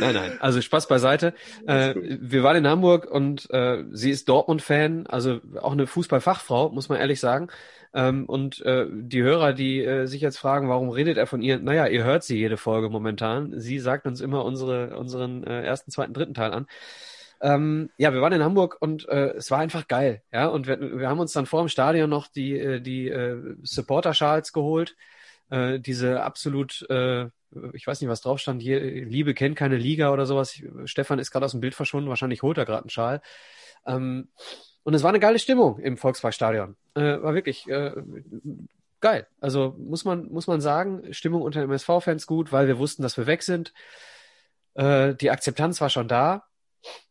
nein, 0.00 0.14
nein. 0.14 0.36
Also 0.40 0.60
Spaß 0.60 0.88
beiseite. 0.88 1.34
Äh, 1.66 1.94
wir 1.96 2.42
waren 2.42 2.56
in 2.56 2.66
Hamburg 2.66 3.10
und 3.10 3.48
äh, 3.50 3.84
sie 3.92 4.10
ist 4.10 4.28
Dortmund-Fan, 4.28 5.06
also 5.06 5.40
auch 5.60 5.72
eine 5.72 5.86
Fußballfachfrau, 5.86 6.70
muss 6.70 6.88
man 6.88 6.98
ehrlich 6.98 7.20
sagen. 7.20 7.48
Ähm, 7.94 8.26
und 8.26 8.60
äh, 8.62 8.86
die 8.90 9.22
Hörer, 9.22 9.52
die 9.52 9.84
äh, 9.84 10.06
sich 10.06 10.20
jetzt 10.20 10.38
fragen, 10.38 10.68
warum 10.68 10.88
redet 10.90 11.16
er 11.16 11.26
von 11.26 11.42
ihr? 11.42 11.58
Naja, 11.58 11.86
ihr 11.86 12.02
hört 12.04 12.24
sie 12.24 12.36
jede 12.36 12.56
Folge 12.56 12.88
momentan. 12.88 13.60
Sie 13.60 13.78
sagt 13.78 14.06
uns 14.06 14.20
immer 14.20 14.44
unsere, 14.44 14.96
unseren 14.96 15.44
äh, 15.44 15.62
ersten, 15.62 15.90
zweiten, 15.92 16.12
dritten 16.12 16.34
Teil 16.34 16.52
an. 16.52 16.66
Ähm, 17.44 17.90
ja, 17.98 18.14
wir 18.14 18.22
waren 18.22 18.32
in 18.32 18.42
Hamburg 18.42 18.78
und 18.80 19.06
äh, 19.06 19.34
es 19.34 19.50
war 19.50 19.58
einfach 19.58 19.86
geil, 19.86 20.22
ja. 20.32 20.46
Und 20.46 20.66
wir, 20.66 20.80
wir 20.98 21.10
haben 21.10 21.20
uns 21.20 21.34
dann 21.34 21.44
vor 21.44 21.62
dem 21.62 21.68
Stadion 21.68 22.08
noch 22.08 22.26
die 22.26 22.58
äh, 22.58 22.80
die 22.80 23.08
äh, 23.10 23.56
Supporter-Schals 23.62 24.54
geholt, 24.54 24.96
äh, 25.50 25.78
diese 25.78 26.22
absolut, 26.22 26.86
äh, 26.88 27.26
ich 27.74 27.86
weiß 27.86 28.00
nicht, 28.00 28.08
was 28.08 28.22
drauf 28.22 28.38
stand 28.40 28.62
hier, 28.62 28.80
Liebe 28.80 29.34
kennt 29.34 29.56
keine 29.56 29.76
Liga 29.76 30.10
oder 30.10 30.24
sowas. 30.24 30.54
Ich, 30.54 30.64
Stefan 30.86 31.18
ist 31.18 31.32
gerade 31.32 31.44
aus 31.44 31.50
dem 31.50 31.60
Bild 31.60 31.74
verschwunden, 31.74 32.08
wahrscheinlich 32.08 32.42
holt 32.42 32.56
er 32.56 32.64
gerade 32.64 32.84
einen 32.84 32.90
Schal. 32.90 33.20
Ähm, 33.86 34.28
und 34.82 34.94
es 34.94 35.02
war 35.02 35.10
eine 35.10 35.20
geile 35.20 35.38
Stimmung 35.38 35.78
im 35.80 35.98
Volksparkstadion. 35.98 36.76
Äh, 36.94 37.20
war 37.22 37.34
wirklich 37.34 37.68
äh, 37.68 37.92
geil. 39.02 39.26
Also 39.40 39.74
muss 39.78 40.06
man 40.06 40.32
muss 40.32 40.46
man 40.46 40.62
sagen, 40.62 41.12
Stimmung 41.12 41.42
unter 41.42 41.60
MSV-Fans 41.60 42.26
gut, 42.26 42.52
weil 42.52 42.68
wir 42.68 42.78
wussten, 42.78 43.02
dass 43.02 43.18
wir 43.18 43.26
weg 43.26 43.42
sind. 43.42 43.74
Äh, 44.72 45.14
die 45.14 45.30
Akzeptanz 45.30 45.82
war 45.82 45.90
schon 45.90 46.08
da. 46.08 46.44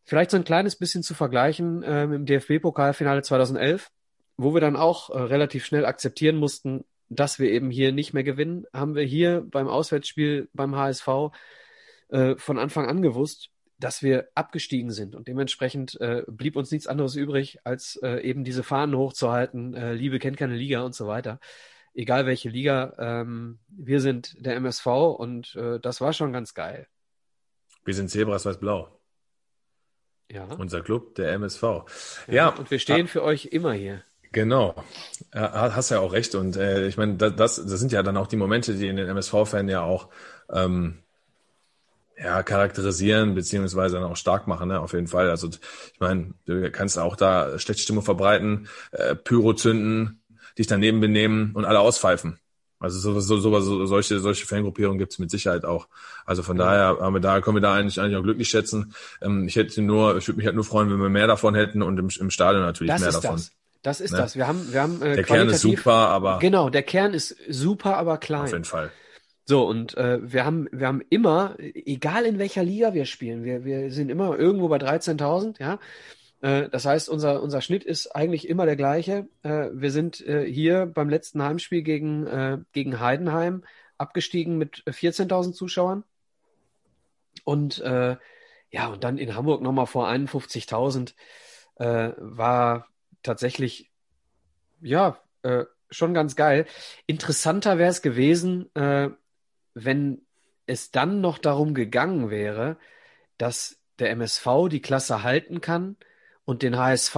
Vielleicht 0.03 0.31
so 0.31 0.38
ein 0.38 0.43
kleines 0.43 0.75
bisschen 0.75 1.03
zu 1.03 1.13
vergleichen 1.13 1.83
äh, 1.83 2.07
dem 2.07 2.25
DFB-Pokalfinale 2.25 3.22
2011, 3.22 3.89
wo 4.38 4.53
wir 4.53 4.61
dann 4.61 4.75
auch 4.75 5.09
äh, 5.09 5.17
relativ 5.17 5.65
schnell 5.65 5.85
akzeptieren 5.85 6.35
mussten, 6.35 6.83
dass 7.09 7.39
wir 7.39 7.51
eben 7.51 7.69
hier 7.69 7.91
nicht 7.91 8.13
mehr 8.13 8.23
gewinnen, 8.23 8.65
haben 8.73 8.95
wir 8.95 9.03
hier 9.03 9.45
beim 9.45 9.67
Auswärtsspiel 9.67 10.49
beim 10.53 10.75
HSV 10.75 11.07
äh, 12.09 12.35
von 12.35 12.59
Anfang 12.59 12.88
an 12.88 13.01
gewusst, 13.01 13.49
dass 13.79 14.01
wir 14.01 14.29
abgestiegen 14.35 14.91
sind 14.91 15.15
und 15.15 15.27
dementsprechend 15.27 15.99
äh, 15.99 16.23
blieb 16.27 16.56
uns 16.56 16.72
nichts 16.72 16.88
anderes 16.88 17.15
übrig, 17.15 17.59
als 17.63 17.99
äh, 18.01 18.22
eben 18.22 18.43
diese 18.43 18.63
Fahnen 18.63 18.97
hochzuhalten, 18.97 19.73
äh, 19.73 19.93
Liebe 19.93 20.19
kennt 20.19 20.38
keine 20.38 20.56
Liga 20.56 20.81
und 20.81 20.95
so 20.95 21.07
weiter. 21.07 21.39
Egal 21.93 22.25
welche 22.25 22.49
Liga, 22.49 22.93
ähm, 22.97 23.59
wir 23.67 23.99
sind 23.99 24.35
der 24.39 24.56
MSV 24.56 24.85
und 24.88 25.56
äh, 25.56 25.79
das 25.79 26.01
war 26.01 26.13
schon 26.13 26.33
ganz 26.33 26.53
geil. 26.53 26.88
Wir 27.85 27.93
sind 27.93 28.09
Zebras 28.09 28.45
weiß-blau. 28.45 28.99
Ja. 30.33 30.46
Unser 30.58 30.82
Club, 30.82 31.16
der 31.16 31.32
MSV. 31.33 31.62
Ja, 31.62 31.83
Ja, 32.28 32.49
und 32.49 32.72
wir 32.72 32.80
stehen 32.80 33.08
für 33.08 33.24
euch 33.24 33.46
immer 33.46 33.74
hier. 33.74 34.01
Genau. 34.32 34.74
Hast 35.32 35.92
ja 35.92 35.99
auch 35.99 36.12
recht. 36.12 36.33
Und 36.33 36.58
äh, 36.58 36.88
ich 36.88 36.98
meine, 36.98 37.16
das, 37.16 37.35
das, 37.35 37.56
das 37.58 37.80
sind 37.80 37.92
ja 37.92 38.01
dann 38.01 38.17
auch 38.17 38.26
die 38.26 38.35
Momente, 38.35 38.74
die 38.74 38.88
in 38.88 38.96
den 38.96 39.08
MSV-Fan 39.08 39.69
ja 39.69 39.83
auch 39.83 40.10
ähm, 40.51 41.03
ja, 42.17 42.42
charakterisieren, 42.42 43.35
beziehungsweise 43.35 43.96
dann 43.99 44.10
auch 44.10 44.17
stark 44.17 44.48
machen, 44.48 44.69
ne? 44.69 44.80
auf 44.80 44.94
jeden 44.94 45.08
Fall. 45.08 45.30
Also 45.30 45.49
ich 45.49 45.99
meine, 45.99 46.33
du 46.46 46.69
kannst 46.72 46.98
auch 46.98 47.16
da 47.16 47.60
schlechte 47.60 47.83
Stimmung 47.83 48.03
verbreiten, 48.03 48.67
äh, 48.92 49.16
Pyro 49.16 49.53
zünden, 49.53 50.24
dich 50.58 50.66
daneben 50.66 50.99
benehmen 50.99 51.51
und 51.53 51.66
alle 51.66 51.80
auspfeifen. 51.80 52.40
Also 52.83 52.99
so, 52.99 53.19
so, 53.19 53.38
so, 53.40 53.60
so, 53.62 53.85
solche, 53.85 54.19
solche 54.19 54.46
Fangruppierungen 54.46 54.99
gibt's 54.99 55.17
mit 55.19 55.32
Sicherheit 55.32 55.64
auch. 55.66 55.88
Also 56.26 56.44
von 56.44 56.58
daher 56.58 56.98
haben 56.99 57.14
wir 57.14 57.22
da, 57.22 57.40
können 57.42 57.56
wir 57.58 57.62
da 57.62 57.74
eigentlich, 57.74 57.99
eigentlich 58.01 58.17
auch 58.17 58.24
glücklich 58.24 58.49
schätzen. 58.49 58.94
Ähm, 59.22 59.48
ich 59.48 59.56
hätte 59.56 59.82
nur, 59.82 60.17
ich 60.17 60.28
würde 60.28 60.38
mich 60.38 60.46
halt 60.46 60.56
nur 60.56 60.66
freuen, 60.66 60.92
wenn 60.92 61.01
wir 61.01 61.10
mehr 61.10 61.28
davon 61.28 61.56
hätten 61.56 61.82
und 61.82 61.98
im, 61.98 62.10
im 62.19 62.30
Stadion 62.30 62.62
natürlich 62.64 62.92
Das 62.92 63.01
mehr 63.01 63.12
davon. 63.12 63.38
das. 63.38 63.51
Das 63.83 63.99
ist 64.01 64.12
Ne? 64.12 64.17
das. 64.17 64.35
Wir 64.35 64.48
haben, 64.48 64.72
wir 64.74 64.82
haben 64.82 65.01
äh, 65.01 65.16
Der 65.16 65.24
Kern 65.24 65.49
ist 65.49 65.62
super, 65.62 65.94
aber 65.94 66.40
Genau, 66.40 66.69
der 66.69 66.83
Kern 66.83 67.14
ist 67.14 67.35
super, 67.49 67.98
aber 67.98 68.17
klein. 68.17 68.44
auf 68.44 68.51
jeden 68.51 68.64
Fall. 68.66 68.92
So, 69.46 69.66
und 69.67 69.98
äh, 69.98 70.19
wir 70.24 70.46
haben, 70.46 70.67
wir 70.72 70.88
haben 70.88 71.01
immer, 71.10 71.56
egal 71.60 72.26
in 72.26 72.40
welcher 72.40 72.64
Liga 72.64 72.94
wir 72.94 73.06
spielen, 73.06 73.44
wir, 73.44 73.66
wir 73.66 73.92
sind 73.92 74.10
immer 74.10 74.38
irgendwo 74.38 74.69
bei 74.69 74.78
13.000, 74.78 75.60
ja. 75.60 75.80
Äh, 76.43 76.67
das 76.69 76.85
heißt, 76.85 77.09
unser, 77.09 77.42
unser 77.42 77.61
Schnitt 77.61 77.85
ist 77.85 78.15
eigentlich 78.15 78.47
immer 78.49 78.65
der 78.65 78.76
gleiche. 78.76 79.27
Äh, 79.43 79.69
wir 79.72 79.92
sind 79.92 80.19
äh, 80.27 80.45
hier 80.45 80.85
beim 80.85 81.09
letzten 81.09 81.42
Heimspiel 81.42 81.81
gegen, 81.81 82.65
gegen 82.74 82.99
Heidenheim 82.99 83.63
abgestiegen 83.97 84.58
mit 84.58 84.83
14.000 84.85 85.53
Zuschauern. 85.53 86.03
Und 87.45 87.77
ja, 87.79 88.88
und 88.88 89.03
dann 89.03 89.17
in 89.19 89.35
Hamburg 89.35 89.61
nochmal 89.61 89.85
vor 89.85 90.08
51.000 90.09 91.13
äh, 91.76 92.11
war 92.17 92.88
tatsächlich, 93.22 93.92
ja, 94.81 95.19
schon 95.92 96.13
ganz 96.13 96.35
geil. 96.35 96.65
Interessanter 97.06 97.77
wäre 97.77 97.92
es 97.92 98.01
gewesen, 98.01 98.69
wenn 98.74 100.22
es 100.65 100.92
dann 100.92 101.22
noch 101.22 101.38
darum 101.38 101.74
gegangen 101.76 102.31
wäre, 102.31 102.77
dass 103.38 103.77
der 103.99 104.09
MSV 104.09 104.69
die 104.69 104.81
Klasse 104.81 105.22
halten 105.22 105.61
kann 105.61 105.97
und 106.45 106.61
den 106.63 106.77
HSV 106.77 107.15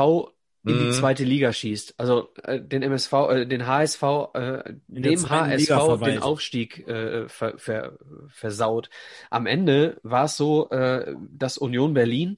in 0.67 0.79
die 0.79 0.87
Mhm. 0.87 0.91
zweite 0.91 1.23
Liga 1.23 1.53
schießt. 1.53 1.93
Also 1.99 2.33
äh, 2.43 2.59
den 2.59 2.81
MSV, 2.81 3.13
äh, 3.29 3.45
den 3.45 3.67
HSV, 3.67 4.03
äh, 4.33 4.73
dem 4.87 5.29
HSV 5.29 5.69
den. 6.03 6.21
Aufstieg 6.23 6.87
äh, 6.87 7.29
ver, 7.29 7.57
ver, 7.57 7.97
versaut. 8.29 8.89
Am 9.29 9.45
Ende 9.45 9.99
war 10.03 10.25
es 10.25 10.37
so, 10.37 10.69
äh, 10.71 11.15
dass 11.29 11.57
Union 11.59 11.93
Berlin 11.93 12.37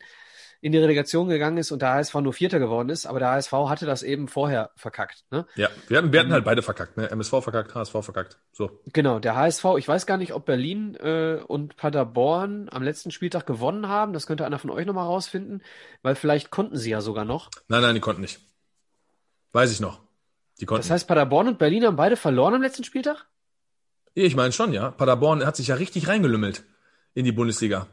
in 0.62 0.72
die 0.72 0.78
Relegation 0.78 1.30
gegangen 1.30 1.58
ist 1.58 1.72
und 1.72 1.82
der 1.82 1.94
HSV 1.94 2.16
nur 2.16 2.34
Vierter 2.34 2.60
geworden 2.60 2.90
ist, 2.90 3.06
aber 3.06 3.20
der 3.20 3.30
HSV 3.32 3.52
hatte 3.52 3.86
das 3.86 4.04
eben 4.04 4.28
vorher 4.28 4.72
verkackt. 4.76 5.26
Ne? 5.32 5.46
Ja, 5.56 5.70
wir 5.88 5.98
hatten, 5.98 6.12
wir 6.12 6.20
hatten 6.20 6.34
halt 6.34 6.46
beide 6.46 6.62
verkackt, 6.62 6.98
ne? 6.98 7.10
MSV 7.10 7.42
verkackt, 7.42 7.76
HSV 7.76 7.92
verkackt. 8.02 8.40
So. 8.52 8.82
Genau, 8.94 9.20
der 9.20 9.36
HSV, 9.36 9.66
ich 9.78 9.88
weiß 9.88 10.06
gar 10.06 10.18
nicht, 10.18 10.34
ob 10.34 10.46
Berlin 10.46 10.96
äh, 10.96 11.40
und 11.46 11.78
Paderborn 11.78 12.70
am 12.72 12.84
letzten 12.84 13.12
Spieltag 13.12 13.46
gewonnen 13.46 13.88
haben. 13.88 14.14
Das 14.14 14.28
könnte 14.28 14.46
einer 14.46 14.60
von 14.60 14.70
euch 14.70 14.86
nochmal 14.86 15.06
rausfinden, 15.06 15.62
weil 16.02 16.16
vielleicht 16.16 16.50
konnten 16.50 16.78
sie 16.78 16.90
ja 16.90 17.02
sogar 17.02 17.26
noch. 17.26 17.50
Nein, 17.68 17.82
nein, 17.82 17.96
die 17.96 18.02
konnten 18.02 18.22
nicht. 18.22 18.40
Weiß 19.52 19.72
ich 19.72 19.80
noch. 19.80 20.02
Die 20.60 20.66
konnten. 20.66 20.82
Das 20.82 20.92
heißt, 20.92 21.08
Paderborn 21.08 21.48
und 21.48 21.60
Berlin 21.60 21.86
haben 21.86 21.96
beide 21.96 22.16
verloren 22.16 22.56
am 22.56 22.62
letzten 22.62 22.84
Spieltag? 22.84 23.28
Ich 24.14 24.36
meine 24.36 24.52
schon, 24.52 24.74
ja. 24.74 24.92
Paderborn 24.92 25.46
hat 25.46 25.56
sich 25.56 25.68
ja 25.68 25.76
richtig 25.76 26.08
reingelümmelt 26.08 26.64
in 27.14 27.26
die 27.26 27.32
Bundesliga. 27.32 27.88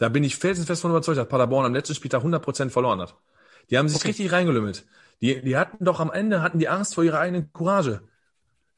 Da 0.00 0.08
bin 0.08 0.24
ich 0.24 0.36
felsenfest 0.36 0.80
von 0.80 0.90
überzeugt, 0.92 1.18
dass 1.18 1.28
Paderborn 1.28 1.66
am 1.66 1.74
letzten 1.74 1.94
Spieltag 1.94 2.24
100% 2.24 2.70
verloren 2.70 3.02
hat. 3.02 3.16
Die 3.68 3.76
haben 3.76 3.86
sich 3.86 3.98
Okay. 3.98 4.08
richtig 4.08 4.32
reingelümmelt. 4.32 4.86
Die, 5.20 5.42
die 5.42 5.58
hatten 5.58 5.84
doch 5.84 6.00
am 6.00 6.10
Ende 6.10 6.40
hatten 6.40 6.58
die 6.58 6.68
Angst 6.70 6.94
vor 6.94 7.04
ihrer 7.04 7.18
eigenen 7.20 7.52
Courage. 7.52 8.00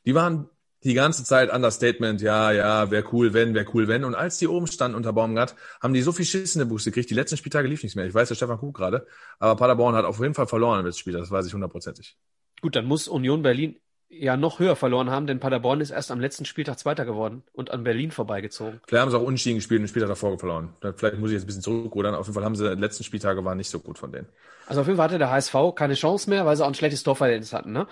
Die 0.05 0.17
waren 0.17 0.49
die 0.83 0.95
ganze 0.95 1.23
Zeit 1.23 1.53
Understatement, 1.53 2.21
ja, 2.23 2.51
ja, 2.51 2.91
wäre 2.91 3.05
cool, 3.13 3.35
wenn, 3.35 3.55
wäre 3.55 3.67
cool, 3.73 3.87
wenn. 3.87 4.03
Und 4.03 4.17
als 4.17 4.39
die 4.39 4.49
oben 4.49 4.67
standen 4.67 4.97
unter 4.97 5.13
Baumgart, 5.13 5.55
haben 5.81 5.95
die 5.95 6.03
so 6.03 6.11
viel 6.11 6.25
Schiss 6.25 6.57
in 6.57 6.59
der 6.59 6.67
Buchse 6.67 6.91
gekriegt. 6.91 7.09
Die 7.09 7.15
letzten 7.15 7.37
Spieltage 7.37 7.69
lief 7.69 7.85
nichts 7.85 7.95
mehr. 7.95 8.05
Ich 8.05 8.15
weiß, 8.15 8.27
der 8.27 8.35
Stefan 8.35 8.59
guckt 8.59 8.77
gerade. 8.79 9.07
Aber 9.39 9.55
Paderborn 9.55 9.95
hat 9.95 10.05
auf 10.05 10.19
jeden 10.19 10.35
Fall 10.35 10.49
verloren 10.49 10.81
im 10.81 10.87
letzten 10.87 10.99
Spiel. 11.03 11.13
Das 11.13 11.31
weiß 11.31 11.47
ich 11.47 11.55
hundertprozentig. 11.55 12.17
Gut, 12.61 12.75
dann 12.75 12.87
muss 12.87 13.07
Union 13.07 13.43
Berlin 13.43 13.79
ja 14.13 14.37
noch 14.37 14.59
höher 14.59 14.77
verloren 14.77 15.11
haben, 15.11 15.27
denn 15.27 15.41
Paderborn 15.41 15.81
ist 15.81 15.91
erst 15.91 16.11
am 16.11 16.21
letzten 16.21 16.45
Spieltag 16.45 16.79
Zweiter 16.79 17.05
geworden 17.05 17.43
und 17.53 17.71
an 17.71 17.83
Berlin 17.83 18.11
vorbeigezogen. 18.11 18.81
Vielleicht 18.87 19.03
haben 19.03 19.11
sie 19.11 19.19
auch 19.19 19.23
unentschieden 19.23 19.57
gespielt 19.57 19.79
und 19.79 19.85
den 19.85 19.89
Spieltag 19.89 20.09
davor 20.11 20.39
verloren. 20.39 20.71
Vielleicht 20.97 21.19
muss 21.19 21.31
ich 21.31 21.35
jetzt 21.35 21.45
ein 21.45 21.47
bisschen 21.47 21.63
zurückrudern. 21.63 22.15
Auf 22.15 22.27
jeden 22.27 22.35
Fall 22.35 22.45
haben 22.45 22.57
sie, 22.57 22.75
die 22.77 22.81
letzten 22.81 23.05
Spieltage 23.05 23.45
waren 23.45 23.59
nicht 23.59 23.71
so 23.71 23.81
gut 23.81 23.99
von 23.99 24.13
denen. 24.13 24.29
Also 24.67 24.83
auf 24.83 24.87
jeden 24.87 24.97
Fall 24.97 25.05
hatte 25.07 25.19
der 25.19 25.31
HSV 25.31 25.55
keine 25.75 25.95
Chance 25.95 26.29
mehr, 26.31 26.47
weil 26.47 26.57
sie 26.57 26.63
auch 26.63 26.69
ein 26.69 26.75
schlechtes 26.75 27.03
Torverhältnis 27.03 27.53
hatten. 27.53 27.73
Ne? 27.73 27.87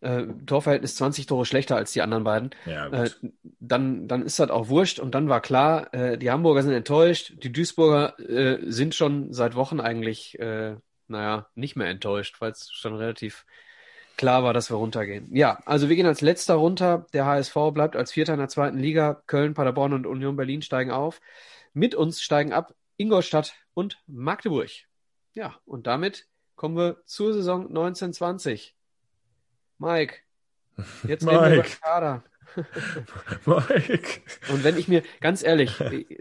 Äh, 0.00 0.26
Torverhältnis 0.46 0.96
20 0.96 1.26
Tore 1.26 1.44
schlechter 1.44 1.76
als 1.76 1.92
die 1.92 2.02
anderen 2.02 2.24
beiden. 2.24 2.50
Ja, 2.66 2.86
Äh, 2.88 3.10
dann, 3.60 4.08
dann 4.08 4.22
ist 4.22 4.38
das 4.38 4.50
auch 4.50 4.68
wurscht 4.68 5.00
und 5.00 5.14
dann 5.14 5.28
war 5.28 5.40
klar, 5.40 5.92
äh, 5.92 6.16
die 6.18 6.30
Hamburger 6.30 6.62
sind 6.62 6.72
enttäuscht, 6.72 7.34
die 7.42 7.52
Duisburger 7.52 8.18
äh, 8.20 8.58
sind 8.70 8.94
schon 8.94 9.32
seit 9.32 9.54
Wochen 9.54 9.80
eigentlich, 9.80 10.38
äh, 10.38 10.76
naja, 11.08 11.46
nicht 11.54 11.76
mehr 11.76 11.88
enttäuscht, 11.88 12.40
weil 12.40 12.52
es 12.52 12.70
schon 12.72 12.94
relativ 12.94 13.44
klar 14.18 14.42
war, 14.42 14.52
dass 14.52 14.70
wir 14.70 14.76
runtergehen. 14.76 15.34
Ja, 15.34 15.60
also 15.64 15.88
wir 15.88 15.96
gehen 15.96 16.04
als 16.04 16.20
letzter 16.20 16.54
runter, 16.54 17.06
der 17.14 17.24
HSV 17.24 17.54
bleibt 17.72 17.96
als 17.96 18.12
Vierter 18.12 18.34
in 18.34 18.40
der 18.40 18.48
zweiten 18.48 18.78
Liga, 18.78 19.22
Köln, 19.26 19.54
Paderborn 19.54 19.94
und 19.94 20.06
Union 20.06 20.36
Berlin 20.36 20.60
steigen 20.60 20.90
auf. 20.90 21.22
Mit 21.72 21.94
uns 21.94 22.20
steigen 22.20 22.52
ab 22.52 22.74
Ingolstadt 22.98 23.54
und 23.72 24.02
Magdeburg. 24.06 24.70
Ja, 25.32 25.56
und 25.64 25.86
damit 25.86 26.26
kommen 26.56 26.76
wir 26.76 27.00
zur 27.06 27.32
Saison 27.32 27.68
1920. 27.68 28.74
Mike, 29.78 30.16
jetzt 31.06 31.24
reden 31.24 31.26
wir 31.26 31.38
über 31.38 31.50
Mike. 31.50 31.62
den 31.62 31.80
Kader. 31.80 32.24
Mike. 33.46 34.20
Und 34.50 34.64
wenn 34.64 34.76
ich 34.78 34.88
mir, 34.88 35.02
ganz 35.20 35.44
ehrlich, 35.44 35.72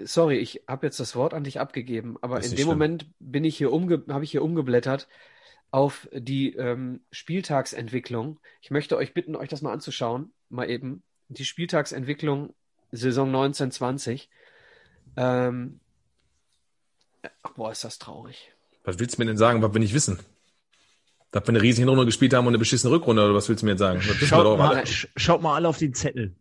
sorry, 0.03 0.37
ich 0.37 0.63
habe 0.67 0.85
jetzt 0.85 0.99
das 0.99 1.15
Wort 1.15 1.33
an 1.33 1.43
dich 1.43 1.59
abgegeben, 1.59 2.17
aber 2.21 2.37
in 2.37 2.43
dem 2.43 2.51
schlimm. 2.51 2.67
Moment 2.67 3.07
bin 3.19 3.43
ich 3.43 3.57
hier 3.57 3.73
umge 3.73 4.03
habe 4.09 4.23
ich 4.23 4.31
hier 4.31 4.43
umgeblättert 4.43 5.07
auf 5.71 6.07
die 6.13 6.55
ähm, 6.55 7.01
Spieltagsentwicklung. 7.11 8.39
Ich 8.61 8.71
möchte 8.71 8.97
euch 8.97 9.13
bitten, 9.13 9.35
euch 9.35 9.49
das 9.49 9.61
mal 9.61 9.73
anzuschauen, 9.73 10.31
mal 10.49 10.69
eben. 10.69 11.03
Die 11.29 11.45
Spieltagsentwicklung 11.45 12.53
Saison 12.91 13.27
1920. 13.27 14.29
Ähm, 15.17 15.79
ach, 17.43 17.51
boah, 17.51 17.71
ist 17.71 17.83
das 17.83 17.99
traurig. 17.99 18.51
Was 18.83 18.99
willst 18.99 19.17
du 19.17 19.21
mir 19.21 19.25
denn 19.25 19.37
sagen, 19.37 19.61
was 19.61 19.73
wir 19.73 19.79
nicht 19.79 19.93
wissen? 19.93 20.19
Dass 21.31 21.43
wir 21.43 21.49
eine 21.49 21.61
riesige 21.61 21.81
Hinrunde 21.81 22.05
gespielt 22.05 22.33
haben 22.33 22.45
und 22.45 22.51
eine 22.51 22.57
beschissene 22.59 22.93
Rückrunde, 22.93 23.25
oder 23.25 23.35
was 23.35 23.49
willst 23.49 23.61
du 23.61 23.65
mir 23.65 23.73
jetzt 23.73 23.79
sagen? 23.79 24.01
Schaut 24.01 24.57
mal, 24.57 24.83
schaut 24.85 25.41
mal 25.41 25.55
alle 25.55 25.67
auf 25.67 25.77
den 25.77 25.93
Zettel. 25.93 26.35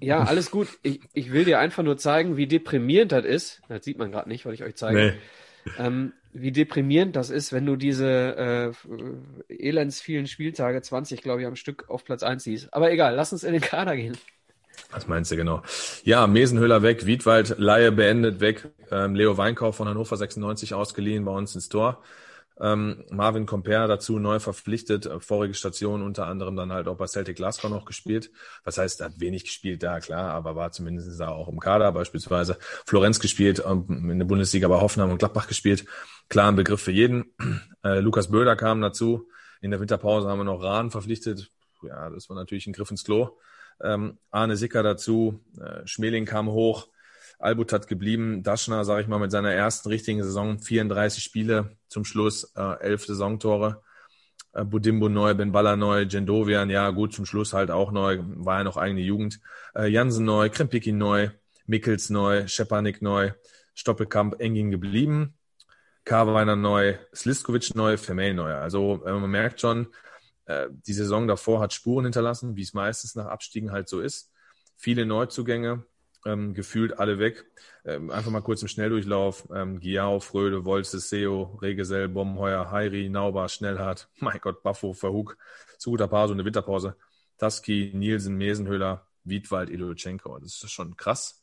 Ja, 0.00 0.22
alles 0.22 0.52
gut. 0.52 0.68
Ich, 0.82 1.00
ich 1.12 1.32
will 1.32 1.44
dir 1.44 1.58
einfach 1.58 1.82
nur 1.82 1.96
zeigen, 1.96 2.36
wie 2.36 2.46
deprimierend 2.46 3.10
das 3.10 3.24
ist. 3.24 3.62
Das 3.68 3.84
sieht 3.84 3.98
man 3.98 4.12
gerade 4.12 4.28
nicht, 4.28 4.46
weil 4.46 4.54
ich 4.54 4.62
euch 4.62 4.76
zeige. 4.76 5.18
Nee. 5.66 5.74
ähm, 5.78 6.12
wie 6.32 6.52
deprimierend 6.52 7.16
das 7.16 7.30
ist, 7.30 7.52
wenn 7.52 7.66
du 7.66 7.76
diese 7.76 8.74
äh, 8.78 9.64
elends 9.68 10.00
vielen 10.00 10.26
Spieltage, 10.26 10.80
20 10.82 11.22
glaube 11.22 11.40
ich 11.42 11.46
am 11.46 11.56
Stück, 11.56 11.88
auf 11.88 12.04
Platz 12.04 12.22
1 12.22 12.42
siehst. 12.44 12.74
Aber 12.74 12.90
egal, 12.90 13.14
lass 13.14 13.32
uns 13.32 13.44
in 13.44 13.52
den 13.52 13.62
Kader 13.62 13.96
gehen. 13.96 14.16
Was 14.90 15.06
meinst 15.06 15.30
du 15.30 15.36
genau? 15.36 15.62
Ja, 16.04 16.26
Mesenhöhler 16.26 16.82
weg, 16.82 17.04
Wiedwald, 17.04 17.56
Laie 17.58 17.92
beendet 17.92 18.40
weg, 18.40 18.68
ähm, 18.90 19.14
Leo 19.14 19.36
Weinkauf 19.36 19.76
von 19.76 19.88
Hannover 19.88 20.16
96 20.16 20.74
ausgeliehen 20.74 21.24
bei 21.24 21.32
uns 21.32 21.54
ins 21.54 21.68
Tor. 21.68 22.02
Ähm, 22.60 23.04
Marvin 23.10 23.46
Comper 23.46 23.86
dazu 23.86 24.18
neu 24.18 24.40
verpflichtet, 24.40 25.06
äh, 25.06 25.20
vorige 25.20 25.54
Station 25.54 26.02
unter 26.02 26.26
anderem 26.26 26.56
dann 26.56 26.72
halt 26.72 26.88
auch 26.88 26.96
bei 26.96 27.06
Celtic 27.06 27.36
Glasgow 27.36 27.70
noch 27.70 27.84
gespielt. 27.84 28.30
Was 28.64 28.78
heißt, 28.78 29.00
er 29.00 29.06
hat 29.06 29.20
wenig 29.20 29.44
gespielt 29.44 29.82
da, 29.82 30.00
klar, 30.00 30.32
aber 30.32 30.56
war 30.56 30.72
zumindest 30.72 31.20
auch 31.22 31.48
im 31.48 31.60
Kader, 31.60 31.92
beispielsweise 31.92 32.58
Florenz 32.86 33.20
gespielt, 33.20 33.62
ähm, 33.64 34.10
in 34.10 34.18
der 34.18 34.26
Bundesliga 34.26 34.66
bei 34.68 34.80
Hoffenheim 34.80 35.10
und 35.10 35.18
Gladbach 35.18 35.46
gespielt. 35.46 35.84
Klar 36.28 36.48
ein 36.48 36.56
Begriff 36.56 36.82
für 36.82 36.92
jeden. 36.92 37.32
Äh, 37.84 38.00
Lukas 38.00 38.28
Böder 38.28 38.56
kam 38.56 38.80
dazu. 38.80 39.28
In 39.60 39.70
der 39.70 39.78
Winterpause 39.78 40.28
haben 40.28 40.38
wir 40.38 40.44
noch 40.44 40.60
Rahn 40.60 40.90
verpflichtet. 40.90 41.52
Ja, 41.84 42.10
das 42.10 42.28
war 42.28 42.34
natürlich 42.34 42.66
ein 42.66 42.72
Griff 42.72 42.90
ins 42.90 43.04
Klo. 43.04 43.38
Ähm, 43.80 44.18
Arne 44.32 44.56
Sicker 44.56 44.82
dazu, 44.82 45.44
äh, 45.60 45.86
Schmeling 45.86 46.24
kam 46.24 46.48
hoch, 46.48 46.88
Albut 47.38 47.72
hat 47.72 47.86
geblieben, 47.86 48.42
Daschner, 48.42 48.84
sage 48.84 49.02
ich 49.02 49.08
mal, 49.08 49.18
mit 49.18 49.30
seiner 49.30 49.52
ersten 49.52 49.88
richtigen 49.88 50.22
Saison, 50.22 50.58
34 50.58 51.22
Spiele 51.22 51.76
zum 51.88 52.04
Schluss, 52.04 52.52
äh, 52.56 52.80
11 52.80 53.06
Saisontore, 53.06 53.82
äh, 54.52 54.64
Budimbo 54.64 55.08
neu, 55.08 55.34
Ben 55.34 55.52
Baller 55.52 55.76
neu, 55.76 56.02
Jendovian, 56.02 56.68
ja 56.70 56.90
gut, 56.90 57.14
zum 57.14 57.26
Schluss 57.26 57.52
halt 57.52 57.70
auch 57.70 57.92
neu, 57.92 58.18
war 58.22 58.58
ja 58.58 58.64
noch 58.64 58.76
eigene 58.76 59.02
Jugend, 59.02 59.40
äh, 59.76 59.86
Jansen 59.86 60.24
neu, 60.24 60.50
Krempicki 60.50 60.92
neu, 60.92 61.30
Mickels 61.66 62.10
neu, 62.10 62.48
Schepanik 62.48 63.02
neu, 63.02 63.32
Stoppelkamp 63.74 64.40
Engin 64.40 64.70
geblieben, 64.72 65.34
Karweiner 66.04 66.56
neu, 66.56 66.96
Sliskovic 67.14 67.74
neu, 67.74 67.96
Vermey 67.98 68.32
neu. 68.32 68.52
Also 68.54 69.04
äh, 69.04 69.12
man 69.12 69.30
merkt 69.30 69.60
schon, 69.60 69.88
äh, 70.46 70.66
die 70.70 70.94
Saison 70.94 71.28
davor 71.28 71.60
hat 71.60 71.72
Spuren 71.72 72.06
hinterlassen, 72.06 72.56
wie 72.56 72.62
es 72.62 72.74
meistens 72.74 73.14
nach 73.14 73.26
Abstiegen 73.26 73.70
halt 73.70 73.88
so 73.88 74.00
ist. 74.00 74.32
Viele 74.76 75.06
Neuzugänge, 75.06 75.84
ähm, 76.26 76.54
gefühlt 76.54 76.98
alle 76.98 77.18
weg. 77.18 77.46
Ähm, 77.84 78.10
einfach 78.10 78.30
mal 78.30 78.42
kurz 78.42 78.62
im 78.62 78.68
Schnelldurchlauf. 78.68 79.48
Ähm, 79.54 79.80
Giao, 79.80 80.20
Fröde, 80.20 80.64
Wolze, 80.64 80.98
Seo, 80.98 81.58
Regesell, 81.62 82.08
Bombenheuer, 82.08 82.70
Heiri, 82.70 83.08
Naubar, 83.08 83.48
Schnellhardt, 83.48 84.08
mein 84.16 84.38
Gott, 84.40 84.62
Baffo, 84.62 84.92
Verhug, 84.92 85.36
zu 85.78 85.90
guter 85.90 86.08
Pause 86.08 86.32
und 86.32 86.38
eine 86.38 86.46
Winterpause. 86.46 86.96
Taski, 87.38 87.92
Nielsen, 87.94 88.36
Mesenhöhler, 88.36 89.06
Wiedwald, 89.24 89.70
Ilochenko. 89.70 90.38
Das 90.38 90.62
ist 90.62 90.72
schon 90.72 90.96
krass, 90.96 91.40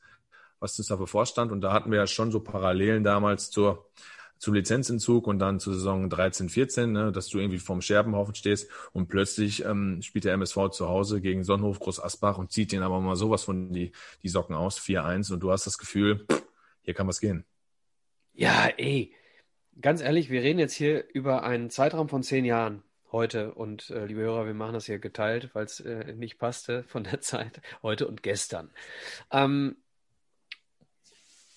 was 0.59 0.77
uns 0.77 0.87
da 0.87 0.97
bevorstand. 0.97 1.51
Und 1.51 1.61
da 1.61 1.71
hatten 1.71 1.91
wir 1.91 1.99
ja 1.99 2.07
schon 2.07 2.31
so 2.31 2.41
Parallelen 2.41 3.03
damals 3.03 3.49
zur 3.49 3.89
zum 4.37 4.53
Lizenzentzug 4.53 5.27
und 5.27 5.39
dann 5.39 5.59
zur 5.59 5.73
Saison 5.73 6.09
13, 6.09 6.49
14, 6.49 6.91
ne, 6.91 7.11
dass 7.11 7.27
du 7.29 7.39
irgendwie 7.39 7.59
vorm 7.59 7.81
Scherbenhaufen 7.81 8.35
stehst 8.35 8.69
und 8.91 9.07
plötzlich 9.07 9.65
ähm, 9.65 10.01
spielt 10.01 10.25
der 10.25 10.33
MSV 10.33 10.69
zu 10.71 10.87
Hause 10.87 11.21
gegen 11.21 11.43
Sonnenhof 11.43 11.79
Groß 11.79 12.01
Asbach 12.01 12.37
und 12.37 12.51
zieht 12.51 12.71
den 12.71 12.83
aber 12.83 12.99
mal 12.99 13.15
sowas 13.15 13.43
von 13.43 13.71
die, 13.73 13.91
die 14.23 14.29
Socken 14.29 14.55
aus, 14.55 14.79
4-1 14.79 15.33
und 15.33 15.41
du 15.41 15.51
hast 15.51 15.65
das 15.65 15.77
Gefühl, 15.77 16.25
hier 16.81 16.93
kann 16.93 17.07
was 17.07 17.19
gehen. 17.19 17.45
Ja, 18.33 18.67
ey, 18.77 19.13
ganz 19.81 20.01
ehrlich, 20.01 20.29
wir 20.29 20.41
reden 20.41 20.59
jetzt 20.59 20.73
hier 20.73 21.05
über 21.13 21.43
einen 21.43 21.69
Zeitraum 21.69 22.09
von 22.09 22.23
zehn 22.23 22.45
Jahren 22.45 22.83
heute 23.11 23.53
und 23.53 23.89
äh, 23.91 24.05
liebe 24.05 24.21
Hörer, 24.21 24.45
wir 24.45 24.53
machen 24.53 24.73
das 24.73 24.87
hier 24.87 24.99
geteilt, 24.99 25.51
weil 25.53 25.65
es 25.65 25.79
äh, 25.79 26.13
nicht 26.13 26.37
passte 26.37 26.83
von 26.83 27.05
der 27.05 27.21
Zeit 27.21 27.61
heute 27.81 28.07
und 28.07 28.23
gestern. 28.23 28.69
Ähm, 29.31 29.77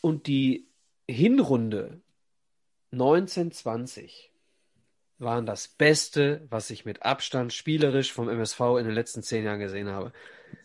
und 0.00 0.28
die 0.28 0.68
Hinrunde 1.08 2.00
1920 2.92 4.30
waren 5.18 5.46
das 5.46 5.68
Beste, 5.68 6.46
was 6.50 6.70
ich 6.70 6.84
mit 6.84 7.02
Abstand 7.04 7.52
spielerisch 7.52 8.12
vom 8.12 8.28
MSV 8.28 8.60
in 8.78 8.84
den 8.86 8.94
letzten 8.94 9.22
zehn 9.22 9.44
Jahren 9.44 9.58
gesehen 9.58 9.88
habe. 9.88 10.12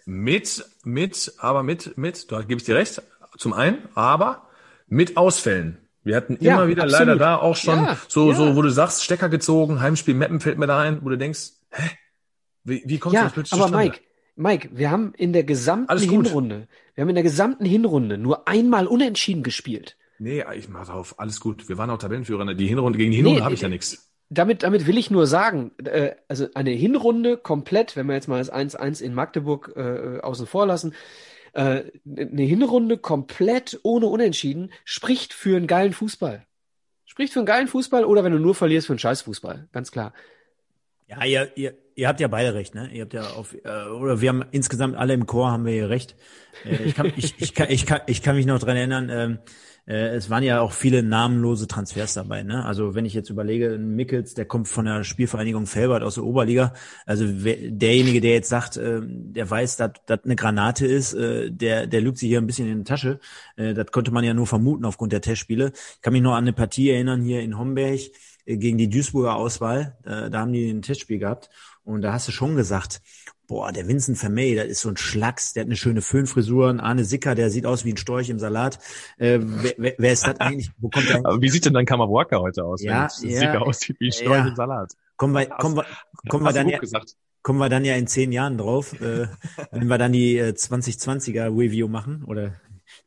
Mit, 0.06 0.64
mit, 0.84 1.34
aber 1.40 1.64
mit, 1.64 1.98
mit, 1.98 2.32
da 2.32 2.42
gebe 2.42 2.56
ich 2.60 2.64
dir 2.66 2.76
recht, 2.76 3.02
zum 3.38 3.54
einen, 3.54 3.88
aber 3.96 4.48
mit 4.88 5.18
Ausfällen. 5.18 5.78
Wir 6.04 6.16
hatten 6.18 6.38
Ja, 6.40 6.56
immer 6.56 6.68
wieder 6.68 6.84
absolut. 6.84 7.08
leider 7.08 7.16
da 7.18 7.38
auch 7.38 7.56
schon 7.56 7.86
Ja, 7.86 7.98
so, 8.08 8.32
ja. 8.32 8.36
so, 8.36 8.56
wo 8.56 8.62
du 8.62 8.70
sagst, 8.70 9.04
Stecker 9.04 9.30
gezogen, 9.30 9.80
Heimspiel 9.82 10.14
Meppen 10.14 10.40
fällt 10.40 10.58
mir 10.58 10.68
da 10.68 10.80
ein, 10.80 11.04
wo 11.04 11.10
du 11.10 11.18
denkst, 11.18 11.52
hä? 11.72 11.90
Wie, 12.64 12.84
wie 12.86 13.00
kommst 13.00 13.22
du 13.22 13.24
Ja, 13.24 13.24
das 13.26 13.34
plötzlich 13.34 13.54
aber 13.54 13.64
zustande? 13.64 13.90
Mike, 13.90 14.02
Mike, 14.36 14.70
wir 14.74 14.92
haben 14.92 15.14
in 15.16 15.34
der 15.34 15.44
gesamten. 15.44 15.98
Hinrunde, 15.98 16.68
wir 16.96 17.02
haben 17.02 17.10
in 17.10 17.16
der 17.16 17.24
gesamten 17.24 17.66
Hinrunde 17.66 18.18
nur 18.18 18.48
einmal 18.48 18.88
unentschieden 18.88 19.44
gespielt. 19.44 19.98
Nee, 20.24 20.44
ich 20.56 20.70
mach 20.70 20.90
auf, 20.90 21.20
alles 21.20 21.40
gut. 21.42 21.68
Wir 21.68 21.78
waren 21.78 21.90
auch 21.90 21.98
Tabellenführer. 21.98 22.54
Die 22.54 22.68
Hinrunde, 22.68 22.98
gegen 22.98 23.12
die 23.12 23.18
Hinrunde 23.18 23.40
Nee, 23.40 23.44
habe 23.44 23.56
ich 23.56 23.62
ja 23.62 23.68
nichts. 23.70 24.10
damit, 24.30 24.64
damit 24.64 24.88
will 24.88 24.98
ich 24.98 25.12
nur 25.12 25.28
sagen, 25.28 25.72
äh, 25.84 26.16
also 26.28 26.48
eine 26.56 26.72
Hinrunde 26.72 27.38
komplett, 27.38 27.96
wenn 27.96 28.08
wir 28.08 28.16
jetzt 28.16 28.28
mal 28.28 28.40
das 28.40 28.52
1-1 28.52 29.02
in 29.02 29.14
Magdeburg 29.14 29.74
äh, 29.76 30.20
außen 30.22 30.48
vor 30.48 30.66
lassen, 30.66 30.94
äh, 31.54 31.84
eine 32.06 32.42
Hinrunde 32.42 32.98
komplett 32.98 33.80
ohne 33.84 34.08
Unentschieden 34.08 34.72
spricht 34.86 35.34
für 35.34 35.58
einen 35.58 35.68
geilen 35.68 35.94
Fußball. 35.94 36.46
Spricht 37.06 37.34
für 37.34 37.40
einen 37.40 37.46
geilen 37.46 37.68
Fußball 37.68 38.06
oder 38.06 38.24
wenn 38.24 38.32
du 38.32 38.40
nur 38.40 38.56
verlierst, 38.56 38.88
für 38.88 38.94
einen 38.94 39.00
Scheißfußball. 39.00 39.68
Ganz 39.72 39.92
klar. 39.92 40.14
Ja, 41.08 41.24
ihr, 41.26 41.52
ihr, 41.56 41.74
ihr 41.96 42.08
habt 42.08 42.20
ja 42.22 42.28
beide 42.28 42.54
recht, 42.56 42.74
ne? 42.74 42.90
Ihr 42.92 43.04
habt 43.04 43.14
ja 43.14 43.24
auf, 43.32 43.54
äh, 43.54 43.90
oder 43.90 44.22
wir 44.22 44.30
haben 44.30 44.46
insgesamt 44.52 44.96
alle 44.96 45.14
im 45.14 45.28
Chor 45.28 45.52
haben 45.52 45.66
wir 45.66 45.74
hier 45.74 45.90
recht. 45.90 46.16
Äh, 46.64 46.82
ich, 46.86 46.96
kann, 46.96 47.12
ich, 47.16 47.36
ich, 47.38 47.54
kann, 47.54 47.70
ich, 47.70 47.86
kann, 47.86 48.02
ich 48.08 48.24
kann 48.24 48.36
mich 48.36 48.46
noch 48.48 48.58
dran 48.58 48.78
erinnern, 48.78 49.10
ähm, 49.12 49.34
äh, 49.34 49.38
es 49.86 50.30
waren 50.30 50.44
ja 50.44 50.62
auch 50.62 50.72
viele 50.72 51.04
namenlose 51.04 51.68
Transfers 51.68 52.14
dabei. 52.14 52.44
Ne? 52.44 52.64
Also 52.64 52.96
wenn 52.96 53.06
ich 53.06 53.14
jetzt 53.14 53.30
überlege, 53.30 53.78
Mickels, 53.78 54.34
der 54.34 54.46
kommt 54.46 54.70
von 54.70 54.86
der 54.86 55.04
Spielvereinigung 55.04 55.66
Felbert 55.66 56.04
aus 56.04 56.16
der 56.16 56.24
Oberliga. 56.24 56.74
Also 57.06 57.26
derjenige, 57.28 58.22
der 58.22 58.32
jetzt 58.32 58.48
sagt, 58.50 58.78
äh, 58.78 59.02
der 59.04 59.50
weiß, 59.50 59.78
dass 59.78 59.92
das 60.06 60.24
eine 60.24 60.38
Granate 60.38 60.88
ist, 60.88 61.14
äh, 61.14 61.52
der, 61.52 61.88
der 61.88 62.02
lügt 62.02 62.18
sich 62.18 62.30
hier 62.30 62.40
ein 62.40 62.48
bisschen 62.48 62.70
in 62.70 62.80
die 62.80 62.84
Tasche. 62.86 63.20
Äh, 63.58 63.74
das 63.74 63.92
konnte 63.92 64.12
man 64.12 64.24
ja 64.24 64.34
nur 64.34 64.48
vermuten 64.48 64.86
aufgrund 64.86 65.12
der 65.12 65.22
Testspiele. 65.22 65.74
Ich 65.74 66.02
kann 66.02 66.14
mich 66.14 66.22
noch 66.22 66.34
an 66.34 66.46
eine 66.46 66.54
Partie 66.54 66.90
erinnern 66.90 67.22
hier 67.22 67.42
in 67.42 67.58
Homberg 67.58 68.00
äh, 68.46 68.58
gegen 68.58 68.78
die 68.78 68.90
Duisburger 68.90 69.36
Auswahl. 69.36 69.98
Äh, 70.06 70.30
da 70.30 70.40
haben 70.40 70.54
die 70.54 70.70
ein 70.70 70.82
Testspiel 70.82 71.20
gehabt. 71.20 71.50
Und 71.84 72.02
da 72.02 72.14
hast 72.14 72.28
du 72.28 72.32
schon 72.32 72.56
gesagt, 72.56 73.02
boah, 73.48 73.72
der 73.72 73.88
Vincent 73.88 74.18
Vermey, 74.18 74.56
das 74.56 74.68
ist 74.68 74.82
so 74.82 74.90
ein 74.90 74.98
Schlacks, 74.98 75.54
der 75.54 75.62
hat 75.62 75.68
eine 75.68 75.76
schöne 75.76 76.02
Föhnfrisur, 76.02 76.70
ein 76.70 76.80
Arne 76.80 77.04
Sicker, 77.04 77.36
der 77.36 77.50
sieht 77.50 77.66
aus 77.66 77.86
wie 77.86 77.94
ein 77.94 77.98
Storch 77.98 78.30
im 78.30 78.40
Salat. 78.40 78.80
Äh, 79.18 79.40
wer, 79.42 79.74
wer, 79.78 79.94
wer 79.98 80.14
ist 80.14 80.26
das 80.26 80.40
eigentlich? 80.40 80.72
Wo 80.78 80.90
kommt 80.90 81.10
der 81.10 81.18
Aber 81.26 81.42
wie 81.42 81.50
sieht 81.50 81.66
denn 81.66 81.74
dann 81.74 81.86
Kammerwalker 81.86 82.40
heute 82.40 82.64
aus, 82.64 82.82
ja, 82.82 83.08
wenn 83.22 83.30
ja, 83.30 83.40
Sicker 83.40 83.62
aussieht 83.62 83.98
wie 84.00 84.10
ein 84.10 84.12
Storch 84.12 84.38
ja. 84.38 84.48
im 84.48 84.56
Salat? 84.56 84.94
Kommen 85.18 85.34
wir, 85.34 85.46
kommen 85.46 85.76
wir, 85.76 85.86
kommen 86.28 86.44
wir 86.44 86.54
dann 86.54 86.70
ja, 86.70 86.80
kommen 87.44 87.60
wir 87.60 87.70
dann 87.70 87.86
ja 87.86 87.96
in 87.96 88.08
zehn 88.08 88.32
Jahren 88.32 88.58
drauf, 88.58 89.00
äh, 89.02 89.28
wenn 89.72 89.88
wir 89.88 89.98
dann 89.98 90.14
die 90.14 90.38
äh, 90.38 90.54
2020er 90.54 91.46
Review 91.56 91.88
machen 91.88 92.24
oder 92.24 92.56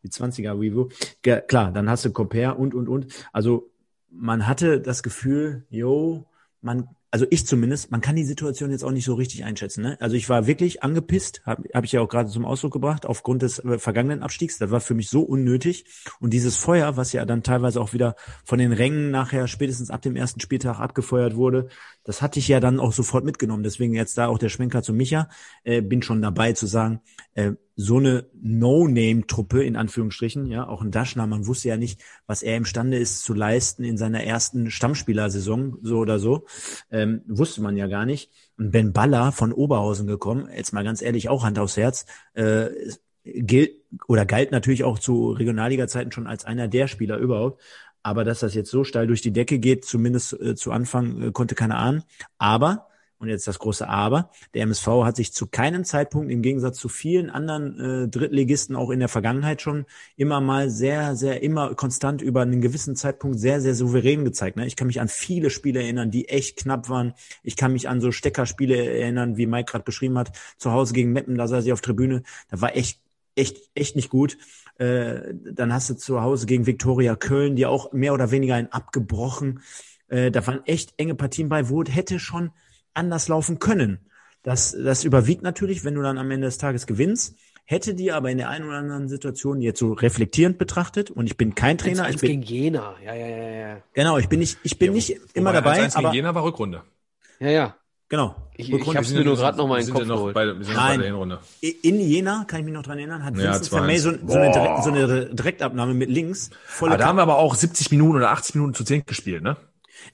die 0.02 0.10
20er 0.10 0.52
Review. 0.52 0.88
Ja, 1.24 1.40
klar, 1.40 1.72
dann 1.72 1.90
hast 1.90 2.04
du 2.04 2.12
Compare 2.12 2.54
und, 2.54 2.74
und, 2.74 2.88
und. 2.88 3.06
Also 3.33 3.70
man 4.10 4.47
hatte 4.47 4.81
das 4.81 5.02
Gefühl, 5.02 5.67
yo, 5.70 6.26
man, 6.60 6.88
also 7.16 7.26
ich 7.31 7.47
zumindest, 7.47 7.90
man 7.90 8.02
kann 8.02 8.15
die 8.15 8.26
Situation 8.26 8.70
jetzt 8.70 8.84
auch 8.84 8.90
nicht 8.90 9.06
so 9.06 9.15
richtig 9.15 9.42
einschätzen. 9.42 9.82
Ne? 9.82 9.97
Also 10.00 10.16
ich 10.16 10.28
war 10.28 10.47
wirklich 10.47 10.82
angepisst, 10.82 11.40
habe 11.47 11.66
hab 11.72 11.82
ich 11.82 11.92
ja 11.92 12.02
auch 12.02 12.10
gerade 12.10 12.28
zum 12.28 12.44
Ausdruck 12.44 12.74
gebracht, 12.74 13.06
aufgrund 13.06 13.40
des 13.40 13.58
äh, 13.60 13.78
vergangenen 13.78 14.22
Abstiegs. 14.22 14.58
Das 14.58 14.70
war 14.70 14.82
für 14.82 14.92
mich 14.92 15.08
so 15.08 15.22
unnötig. 15.22 15.86
Und 16.20 16.34
dieses 16.34 16.58
Feuer, 16.58 16.99
was 16.99 17.15
ja 17.15 17.24
dann 17.24 17.42
teilweise 17.42 17.81
auch 17.81 17.94
wieder 17.94 18.16
von 18.44 18.58
den 18.58 18.74
Rängen 18.74 19.10
nachher 19.10 19.49
spätestens 19.49 19.88
ab 19.88 20.02
dem 20.02 20.15
ersten 20.15 20.40
Spieltag 20.40 20.78
abgefeuert 20.78 21.36
wurde, 21.36 21.68
das 22.06 22.22
hatte 22.22 22.39
ich 22.39 22.47
ja 22.47 22.60
dann 22.60 22.78
auch 22.78 22.92
sofort 22.92 23.24
mitgenommen. 23.24 23.65
Deswegen 23.65 23.92
jetzt 23.92 24.17
da 24.17 24.28
auch 24.28 24.39
der 24.39 24.49
Schwenker 24.49 24.83
zu 24.83 24.92
Micha. 24.92 25.28
Äh, 25.65 25.83
bin 25.83 26.03
schon 26.03 26.22
dabei 26.22 26.53
zu 26.53 26.67
sagen, 26.67 27.01
äh, 27.35 27.53
so 27.74 27.99
eine 27.99 28.26
No-Name-Truppe 28.40 29.65
in 29.65 29.74
Anführungsstrichen, 29.74 30.47
ja, 30.47 30.67
auch 30.69 30.83
ein 30.83 30.92
Daschner, 30.92 31.26
man 31.26 31.47
wusste 31.47 31.69
ja 31.69 31.76
nicht, 31.76 32.01
was 32.26 32.42
er 32.42 32.56
imstande 32.56 32.97
ist 32.97 33.24
zu 33.24 33.35
leisten 33.35 33.83
in 33.83 33.99
seiner 33.99 34.22
ersten 34.22 34.71
Stammspielersaison, 34.71 35.78
so 35.83 35.99
oder 35.99 36.19
so, 36.21 36.47
ähm, 36.90 37.22
wusste 37.26 37.60
man 37.60 37.76
ja 37.76 37.89
gar 37.89 38.06
nicht. 38.06 38.31
Und 38.56 38.71
Ben 38.71 38.92
Baller 38.92 39.33
von 39.33 39.53
Oberhausen 39.53 40.06
gekommen, 40.06 40.49
jetzt 40.56 40.72
mal 40.72 40.85
ganz 40.85 41.03
ehrlich, 41.03 41.28
auch 41.28 41.42
Hand 41.44 41.58
aufs 41.58 41.76
Herz, 41.76 42.06
äh, 42.35 42.69
gilt 43.24 43.72
oder 44.08 44.24
galt 44.24 44.53
natürlich 44.53 44.85
auch 44.85 44.99
zu 44.99 45.33
Regionalliga-Zeiten 45.33 46.12
schon 46.12 46.26
als 46.26 46.44
einer 46.44 46.69
der 46.69 46.87
Spieler 46.87 47.19
überhaupt. 47.19 47.60
Aber 48.06 48.22
dass 48.22 48.39
das 48.39 48.55
jetzt 48.55 48.71
so 48.71 48.85
steil 48.85 49.08
durch 49.08 49.21
die 49.21 49.33
Decke 49.33 49.58
geht, 49.58 49.85
zumindest 49.85 50.33
äh, 50.40 50.55
zu 50.55 50.71
Anfang, 50.71 51.21
äh, 51.22 51.33
konnte 51.33 51.56
keiner 51.56 51.76
ahnen. 51.76 52.05
Aber 52.39 52.87
und 53.19 53.28
jetzt 53.28 53.49
das 53.49 53.58
große 53.58 53.89
Aber, 53.89 54.31
der 54.55 54.62
MSV 54.62 54.87
hat 55.03 55.17
sich 55.17 55.33
zu 55.33 55.49
keinem 55.49 55.85
Zeitpunkt 55.85 56.31
im 56.31 56.40
Gegensatz 56.40 56.78
zu 56.78 56.89
vielen 56.89 57.31
anderen 57.31 57.81
äh, 57.81 58.08
Drittligisten 58.08 58.76
auch 58.76 58.90
in 58.90 59.01
der 59.01 59.08
Vergangenheit 59.08 59.60
schon 59.60 59.87
immer 60.17 60.40
mal 60.40 60.71
sehr, 60.71 61.17
sehr, 61.17 61.42
immer 61.42 61.74
konstant 61.74 62.22
über 62.22 62.42
einen 62.42 62.60
gewissen 62.60 62.94
Zeitpunkt 62.94 63.40
sehr, 63.40 63.60
sehr 63.60 63.74
souverän 63.74 64.24
gezeigt. 64.24 64.56
Ne? 64.56 64.69
Ich 64.69 64.76
kann 64.76 64.87
mich 64.87 65.01
an 65.01 65.08
viele 65.08 65.51
Spiele 65.51 65.83
erinnern, 65.83 66.12
die 66.12 66.28
echt 66.28 66.58
knapp 66.58 66.89
waren. 66.89 67.12
Ich 67.42 67.56
kann 67.56 67.72
mich 67.72 67.89
an 67.89 68.01
so 68.01 68.12
Steckerspiele 68.12 68.76
erinnern, 68.76 69.37
wie 69.37 69.47
Mike 69.47 69.72
gerade 69.72 69.85
beschrieben 69.85 70.17
hat, 70.17 70.31
zu 70.58 70.71
Hause 70.71 70.94
gegen 70.94 71.12
Meppen, 71.12 71.37
da 71.37 71.49
saß 71.49 71.65
ich 71.65 71.72
auf 71.72 71.81
Tribüne, 71.81 72.22
da 72.51 72.60
war 72.60 72.76
echt, 72.76 73.01
echt, 73.35 73.69
echt 73.74 73.97
nicht 73.97 74.10
gut. 74.10 74.39
Äh, 74.78 75.35
dann 75.53 75.73
hast 75.73 75.91
du 75.91 75.94
zu 75.94 76.21
Hause 76.21 76.47
gegen 76.47 76.67
Viktoria 76.67 77.17
Köln, 77.17 77.57
die 77.57 77.67
auch 77.67 77.92
mehr 77.92 78.12
oder 78.12 78.31
weniger 78.31 78.55
ein 78.55 78.73
abgebrochen. 78.73 79.60
Äh, 80.09 80.31
da 80.31 80.47
waren 80.47 80.65
echt 80.67 80.94
enge 80.99 81.15
Partien 81.15 81.49
bei, 81.49 81.69
wo 81.69 81.83
es 81.83 81.94
hätte 81.94 82.19
schon 82.19 82.51
anders 82.94 83.28
laufen 83.28 83.59
können. 83.59 84.01
Das, 84.42 84.76
das 84.78 85.05
überwiegt 85.05 85.42
natürlich, 85.42 85.85
wenn 85.85 85.94
du 85.94 86.03
dann 86.03 86.19
am 86.19 86.31
Ende 86.31 86.47
des 86.47 86.59
Tages 86.59 86.87
gewinnst. 86.87 87.37
Hätte 87.65 87.94
die 87.94 88.12
aber 88.12 88.31
in 88.31 88.39
der 88.39 88.49
einen 88.49 88.69
oder 88.69 88.76
anderen 88.76 89.09
Situation 89.09 89.60
jetzt 89.60 89.81
so 89.81 89.92
reflektierend 89.92 90.57
betrachtet 90.57 91.10
und 91.10 91.26
ich 91.26 91.37
bin 91.37 91.57
kein 91.57 91.78
Trainer, 91.78 92.05
1-1 92.05 92.10
ich 92.10 92.21
bin 92.21 92.31
gegen 92.31 92.42
Jena. 92.42 92.94
Ja, 93.05 93.12
ja, 93.12 93.26
ja, 93.26 93.51
ja. 93.51 93.83
genau, 93.92 94.19
ich 94.19 94.28
bin 94.28 94.39
nicht, 94.39 94.59
ich 94.62 94.78
bin 94.78 94.92
nicht 94.92 95.19
immer 95.35 95.53
dabei, 95.53 95.81
1-1 95.81 95.97
gegen 95.97 96.07
aber 96.07 96.15
Jena 96.15 96.35
war 96.37 96.44
Rückrunde. 96.44 96.83
Ja, 97.41 97.49
ja. 97.49 97.76
Genau. 98.08 98.37
Ich, 98.56 98.72
ich 98.72 98.97
hab's 98.97 99.12
mir 99.12 99.24
nur 99.24 99.37
gerade 99.37 99.58
noch 99.58 99.69
mal 99.69 99.81
in 99.81 99.87
den 99.87 99.94
wir 99.94 99.99
sind 100.01 100.08
Kopf 100.08 100.17
geholt. 100.19 100.35
bei, 100.35 100.47
wir 100.47 100.65
sind 100.65 100.74
noch 100.74 100.83
bei 100.83 100.89
Nein. 100.89 100.99
der 101.01 101.06
Hinrunde. 101.08 101.39
in 101.60 102.01
Jena 102.01 102.44
kann 102.47 102.60
ich 102.60 102.65
mich 102.65 102.74
noch 102.74 102.83
dran 102.83 102.99
erinnern, 102.99 103.24
hat 103.24 103.37
Ja, 103.37 103.55
Vincent 103.55 103.67
2-1. 103.67 103.69
Vermey 103.71 103.99
so, 103.99 104.10
so, 104.26 104.39
eine, 104.39 104.51
Direkt- 104.53 104.85
so 104.85 104.90
eine 104.90 105.26
Direktabnahme 105.35 105.94
mit 105.94 106.08
links. 106.10 106.51
Volle 106.67 106.92
Aber 106.92 106.99
da 106.99 107.06
haben 107.08 107.17
wir 107.17 107.22
aber 107.22 107.37
auch 107.39 107.55
70 107.55 107.90
Minuten 107.90 108.17
oder 108.17 108.31
80 108.31 108.55
Minuten 108.55 108.74
zu 108.74 108.85
10 108.85 109.05
gespielt, 109.06 109.42
ne? 109.42 109.56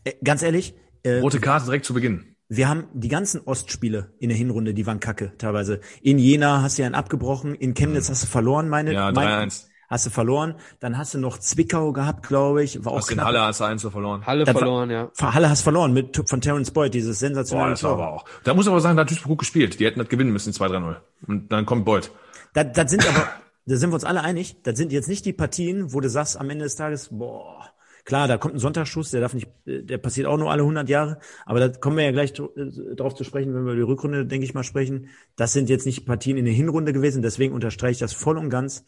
äh, 0.04 0.12
ganz 0.24 0.42
ehrlich, 0.42 0.74
äh, 1.02 1.18
Rote 1.20 1.40
Karte 1.40 1.66
direkt 1.66 1.84
zu 1.84 1.94
Beginn. 1.94 2.36
Wir 2.48 2.68
haben 2.68 2.84
die 2.92 3.08
ganzen 3.08 3.40
Ostspiele 3.46 4.12
in 4.18 4.28
der 4.28 4.36
Hinrunde, 4.36 4.74
die 4.74 4.86
waren 4.86 5.00
kacke 5.00 5.32
teilweise. 5.38 5.80
In 6.02 6.18
Jena 6.18 6.60
hast 6.60 6.76
du 6.76 6.82
ja 6.82 6.86
einen 6.86 6.94
abgebrochen, 6.94 7.54
in 7.54 7.72
Chemnitz 7.72 8.10
hast 8.10 8.24
du 8.24 8.26
verloren, 8.26 8.68
meine. 8.68 8.92
Ja, 8.92 9.10
mein, 9.10 9.48
3-1. 9.48 9.66
Hast 9.92 10.06
du 10.06 10.10
verloren. 10.10 10.54
Dann 10.80 10.96
hast 10.96 11.12
du 11.12 11.18
noch 11.18 11.36
Zwickau 11.36 11.92
gehabt, 11.92 12.26
glaube 12.26 12.64
ich. 12.64 12.82
War 12.82 12.92
auch 12.94 13.06
den 13.06 13.16
knapp. 13.18 13.26
Halle 13.26 13.42
hast 13.42 13.60
du 13.60 13.64
1 13.64 13.82
verloren. 13.82 14.24
Halle 14.26 14.44
Das 14.46 14.54
war- 14.54 14.60
verloren, 14.60 14.90
ja. 14.90 15.10
Halle 15.20 15.50
hast 15.50 15.60
verloren 15.60 15.92
mit 15.92 16.18
von 16.28 16.40
Terence 16.40 16.70
Boyd, 16.70 16.94
dieses 16.94 17.18
Boah, 17.18 17.26
sensationelle 17.26 17.70
das 17.72 17.82
war 17.82 17.90
Tor. 17.96 18.02
aber 18.02 18.12
auch. 18.14 18.24
Da 18.44 18.54
muss 18.54 18.64
ich 18.64 18.70
aber 18.72 18.80
sagen, 18.80 18.96
da 18.96 19.02
hat 19.02 19.10
Duisburg 19.10 19.28
gut 19.28 19.38
gespielt. 19.40 19.78
Die 19.78 19.84
hätten 19.84 19.98
das 19.98 20.08
gewinnen 20.08 20.32
müssen, 20.32 20.52
2-3-0. 20.54 20.96
Und 21.26 21.52
dann 21.52 21.66
kommt 21.66 21.84
Boyd. 21.84 22.10
Das, 22.54 22.68
das 22.72 22.90
sind 22.90 23.06
aber, 23.06 23.28
da 23.66 23.76
sind 23.76 23.90
wir 23.90 23.94
uns 23.94 24.04
alle 24.04 24.22
einig, 24.22 24.62
das 24.62 24.78
sind 24.78 24.92
jetzt 24.92 25.08
nicht 25.08 25.26
die 25.26 25.34
Partien, 25.34 25.92
wo 25.92 26.00
du 26.00 26.08
sagst 26.08 26.40
am 26.40 26.48
Ende 26.48 26.64
des 26.64 26.76
Tages, 26.76 27.08
boah, 27.10 27.68
klar, 28.06 28.28
da 28.28 28.38
kommt 28.38 28.54
ein 28.54 28.58
Sonntagsschuss, 28.60 29.10
der 29.10 29.20
darf 29.20 29.34
nicht, 29.34 29.48
der 29.66 29.98
passiert 29.98 30.26
auch 30.26 30.38
nur 30.38 30.50
alle 30.50 30.62
100 30.62 30.88
Jahre, 30.88 31.18
aber 31.44 31.60
da 31.60 31.68
kommen 31.68 31.98
wir 31.98 32.04
ja 32.04 32.12
gleich 32.12 32.32
äh, 32.38 32.94
drauf 32.96 33.14
zu 33.14 33.24
sprechen, 33.24 33.54
wenn 33.54 33.64
wir 33.66 33.72
über 33.72 33.76
die 33.76 33.82
Rückrunde, 33.82 34.24
denke 34.26 34.44
ich 34.46 34.54
mal, 34.54 34.64
sprechen. 34.64 35.08
Das 35.36 35.52
sind 35.52 35.68
jetzt 35.68 35.84
nicht 35.84 36.06
Partien 36.06 36.38
in 36.38 36.46
der 36.46 36.54
Hinrunde 36.54 36.94
gewesen, 36.94 37.20
deswegen 37.20 37.52
unterstreiche 37.52 37.92
ich 37.92 37.98
das 37.98 38.14
voll 38.14 38.38
und 38.38 38.48
ganz. 38.48 38.86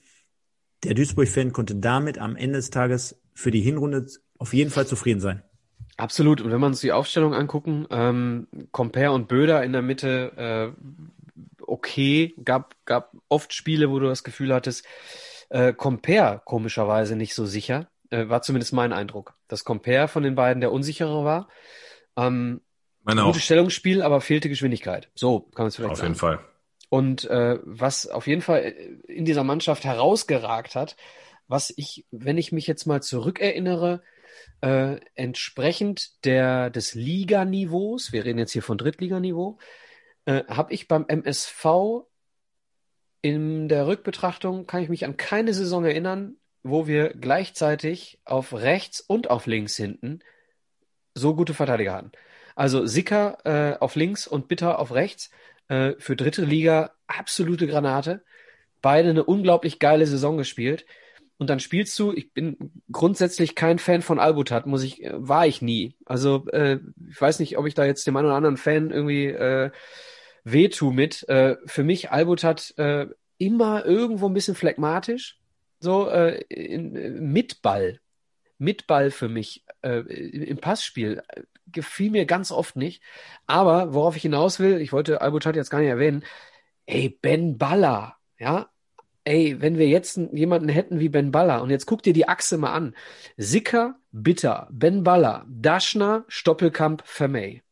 Der 0.82 0.94
Duisburg-Fan 0.94 1.52
konnte 1.52 1.76
damit 1.76 2.18
am 2.18 2.36
Ende 2.36 2.58
des 2.58 2.70
Tages 2.70 3.20
für 3.32 3.50
die 3.50 3.60
Hinrunde 3.60 4.06
auf 4.38 4.52
jeden 4.52 4.70
Fall 4.70 4.86
zufrieden 4.86 5.20
sein. 5.20 5.42
Absolut. 5.96 6.40
Und 6.40 6.50
wenn 6.50 6.60
wir 6.60 6.66
uns 6.66 6.80
die 6.80 6.92
Aufstellung 6.92 7.34
angucken, 7.34 7.86
ähm, 7.90 8.48
Compare 8.72 9.12
und 9.12 9.28
Böder 9.28 9.62
in 9.62 9.72
der 9.72 9.82
Mitte, 9.82 10.74
äh, 10.76 11.62
okay, 11.62 12.34
gab, 12.44 12.74
gab 12.84 13.12
oft 13.28 13.52
Spiele, 13.52 13.90
wo 13.90 13.98
du 13.98 14.06
das 14.06 14.24
Gefühl 14.24 14.52
hattest, 14.52 14.84
äh, 15.50 15.72
Compare 15.72 16.42
komischerweise 16.44 17.16
nicht 17.16 17.34
so 17.34 17.46
sicher, 17.46 17.88
äh, 18.10 18.28
war 18.28 18.42
zumindest 18.42 18.72
mein 18.72 18.92
Eindruck, 18.92 19.34
dass 19.48 19.64
Compare 19.64 20.08
von 20.08 20.22
den 20.22 20.34
beiden 20.34 20.60
der 20.60 20.72
unsichere 20.72 21.24
war. 21.24 21.48
Ähm, 22.16 22.60
Meine 23.02 23.22
auch. 23.22 23.28
gutes 23.28 23.44
Stellungsspiel, 23.44 24.02
aber 24.02 24.20
fehlte 24.20 24.48
Geschwindigkeit. 24.48 25.10
So 25.14 25.40
kann 25.40 25.64
man 25.64 25.66
es 25.68 25.76
vielleicht 25.76 25.92
Auf 25.92 25.98
sagen. 25.98 26.08
jeden 26.08 26.18
Fall. 26.18 26.40
Und 26.94 27.24
äh, 27.24 27.58
was 27.64 28.06
auf 28.06 28.28
jeden 28.28 28.40
Fall 28.40 28.60
in 29.08 29.24
dieser 29.24 29.42
Mannschaft 29.42 29.82
herausgeragt 29.82 30.76
hat, 30.76 30.94
was 31.48 31.74
ich, 31.76 32.06
wenn 32.12 32.38
ich 32.38 32.52
mich 32.52 32.68
jetzt 32.68 32.86
mal 32.86 33.02
zurückerinnere, 33.02 34.00
äh, 34.60 35.00
entsprechend 35.16 36.24
der 36.24 36.70
des 36.70 36.94
Liganiveaus, 36.94 38.12
wir 38.12 38.24
reden 38.24 38.38
jetzt 38.38 38.52
hier 38.52 38.62
von 38.62 38.78
Drittliganiveau, 38.78 39.58
äh, 40.26 40.44
habe 40.46 40.72
ich 40.72 40.86
beim 40.86 41.04
MSV 41.08 42.04
in 43.22 43.68
der 43.68 43.88
Rückbetrachtung, 43.88 44.68
kann 44.68 44.84
ich 44.84 44.88
mich 44.88 45.04
an 45.04 45.16
keine 45.16 45.52
Saison 45.52 45.84
erinnern, 45.84 46.36
wo 46.62 46.86
wir 46.86 47.08
gleichzeitig 47.08 48.20
auf 48.24 48.52
rechts 48.52 49.00
und 49.00 49.30
auf 49.30 49.46
links 49.46 49.74
hinten 49.74 50.20
so 51.12 51.34
gute 51.34 51.54
Verteidiger 51.54 51.94
hatten. 51.94 52.12
Also 52.54 52.86
Sicker 52.86 53.38
äh, 53.42 53.78
auf 53.80 53.96
links 53.96 54.28
und 54.28 54.46
Bitter 54.46 54.78
auf 54.78 54.92
rechts. 54.92 55.32
Äh, 55.68 55.94
für 55.98 56.16
dritte 56.16 56.44
Liga 56.44 56.92
absolute 57.06 57.66
Granate. 57.66 58.22
Beide 58.82 59.10
eine 59.10 59.24
unglaublich 59.24 59.78
geile 59.78 60.06
Saison 60.06 60.36
gespielt. 60.36 60.84
Und 61.36 61.50
dann 61.50 61.60
spielst 61.60 61.98
du, 61.98 62.12
ich 62.12 62.32
bin 62.32 62.82
grundsätzlich 62.92 63.54
kein 63.54 63.78
Fan 63.78 64.02
von 64.02 64.20
Albutat, 64.20 64.66
muss 64.66 64.84
ich, 64.84 65.02
äh, 65.02 65.12
war 65.14 65.46
ich 65.46 65.62
nie. 65.62 65.96
Also 66.04 66.46
äh, 66.48 66.78
ich 67.08 67.20
weiß 67.20 67.40
nicht, 67.40 67.58
ob 67.58 67.66
ich 67.66 67.74
da 67.74 67.84
jetzt 67.84 68.06
dem 68.06 68.16
einen 68.16 68.26
oder 68.26 68.36
anderen 68.36 68.56
Fan 68.56 68.90
irgendwie 68.90 69.26
äh, 69.26 69.70
wehtu 70.44 70.92
mit. 70.92 71.28
Äh, 71.28 71.56
für 71.66 71.82
mich 71.82 72.10
Albutat 72.10 72.74
äh, 72.76 73.06
immer 73.38 73.84
irgendwo 73.84 74.26
ein 74.26 74.34
bisschen 74.34 74.54
phlegmatisch. 74.54 75.38
So 75.80 76.08
äh, 76.08 76.40
in, 76.48 76.94
äh, 76.96 77.10
mit 77.10 77.62
Ball. 77.62 78.00
Mit 78.58 78.86
Ball 78.86 79.10
für 79.10 79.28
mich 79.28 79.64
äh, 79.82 79.98
im 79.98 80.58
Passspiel 80.58 81.22
gefiel 81.66 82.10
mir 82.10 82.26
ganz 82.26 82.52
oft 82.52 82.76
nicht. 82.76 83.02
Aber 83.46 83.94
worauf 83.94 84.16
ich 84.16 84.22
hinaus 84.22 84.60
will, 84.60 84.80
ich 84.80 84.92
wollte 84.92 85.20
Albuchat 85.20 85.56
jetzt 85.56 85.70
gar 85.70 85.80
nicht 85.80 85.88
erwähnen, 85.88 86.24
ey, 86.86 87.08
Ben 87.20 87.58
Baller, 87.58 88.16
ja, 88.38 88.68
ey, 89.24 89.60
wenn 89.60 89.78
wir 89.78 89.88
jetzt 89.88 90.18
jemanden 90.32 90.68
hätten 90.68 91.00
wie 91.00 91.08
Ben 91.08 91.30
Baller 91.30 91.62
und 91.62 91.70
jetzt 91.70 91.86
guck 91.86 92.02
dir 92.02 92.12
die 92.12 92.28
Achse 92.28 92.58
mal 92.58 92.72
an. 92.72 92.94
Sicker, 93.36 93.96
Bitter, 94.12 94.68
Ben 94.70 95.02
Baller, 95.02 95.46
Daschner, 95.48 96.24
Stoppelkamp, 96.28 97.02
Vermey. 97.06 97.62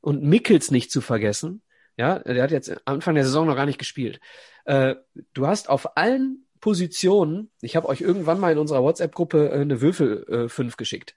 Und 0.00 0.22
Mickels 0.22 0.70
nicht 0.70 0.90
zu 0.90 1.00
vergessen, 1.00 1.62
ja, 1.96 2.18
der 2.18 2.42
hat 2.42 2.50
jetzt 2.50 2.76
Anfang 2.86 3.14
der 3.14 3.24
Saison 3.24 3.46
noch 3.46 3.56
gar 3.56 3.66
nicht 3.66 3.78
gespielt. 3.78 4.20
Äh, 4.64 4.96
du 5.32 5.46
hast 5.46 5.68
auf 5.68 5.96
allen 5.96 6.46
Positionen, 6.60 7.50
ich 7.60 7.76
habe 7.76 7.88
euch 7.88 8.00
irgendwann 8.00 8.40
mal 8.40 8.52
in 8.52 8.58
unserer 8.58 8.82
WhatsApp-Gruppe 8.82 9.50
äh, 9.50 9.60
eine 9.60 9.80
Würfel 9.80 10.24
äh, 10.28 10.48
5 10.48 10.76
geschickt. 10.76 11.14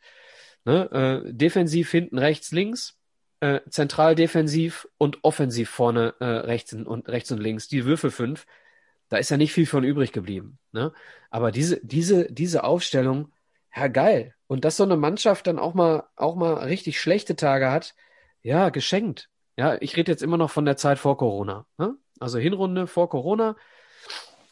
Ne? 0.68 1.24
Äh, 1.26 1.34
defensiv 1.34 1.90
hinten 1.90 2.20
rechts, 2.20 2.52
links, 2.52 3.00
äh, 3.40 3.62
zentral 3.70 4.14
defensiv 4.14 4.88
und 5.00 5.24
offensiv 5.24 5.70
vorne 5.70 6.14
äh, 6.20 6.26
rechts 6.26 6.74
und 6.74 7.10
rechts 7.10 7.32
und 7.32 7.40
links. 7.40 7.68
Die 7.68 7.86
Würfel 7.86 8.12
5 8.12 8.46
da 9.10 9.18
ist 9.18 9.30
ja 9.30 9.38
nicht 9.38 9.54
viel 9.54 9.66
von 9.66 9.84
übrig 9.84 10.12
geblieben. 10.12 10.60
Ne? 10.72 10.92
Aber 11.30 11.52
diese, 11.52 11.80
diese, 11.84 12.32
diese 12.32 12.64
Aufstellung, 12.64 13.32
ja 13.76 13.88
geil. 13.88 14.36
Und 14.48 14.66
dass 14.66 14.78
so 14.78 14.84
eine 14.84 14.98
Mannschaft 14.98 15.48
dann 15.48 15.60
auch 15.60 15.74
mal, 15.74 16.04
auch 16.16 16.36
mal 16.36 16.56
richtig 16.56 17.00
schlechte 17.00 17.36
Tage 17.36 17.72
hat, 17.72 17.96
ja, 18.44 18.70
geschenkt. 18.70 19.30
Ja, 19.58 19.78
ich 19.82 19.98
rede 19.98 20.12
jetzt 20.12 20.24
immer 20.24 20.38
noch 20.38 20.52
von 20.52 20.66
der 20.66 20.78
Zeit 20.78 21.00
vor 21.00 21.18
Corona. 21.18 21.66
Ne? 21.78 21.96
Also 22.20 22.40
Hinrunde 22.40 22.88
vor 22.88 23.10
Corona, 23.10 23.56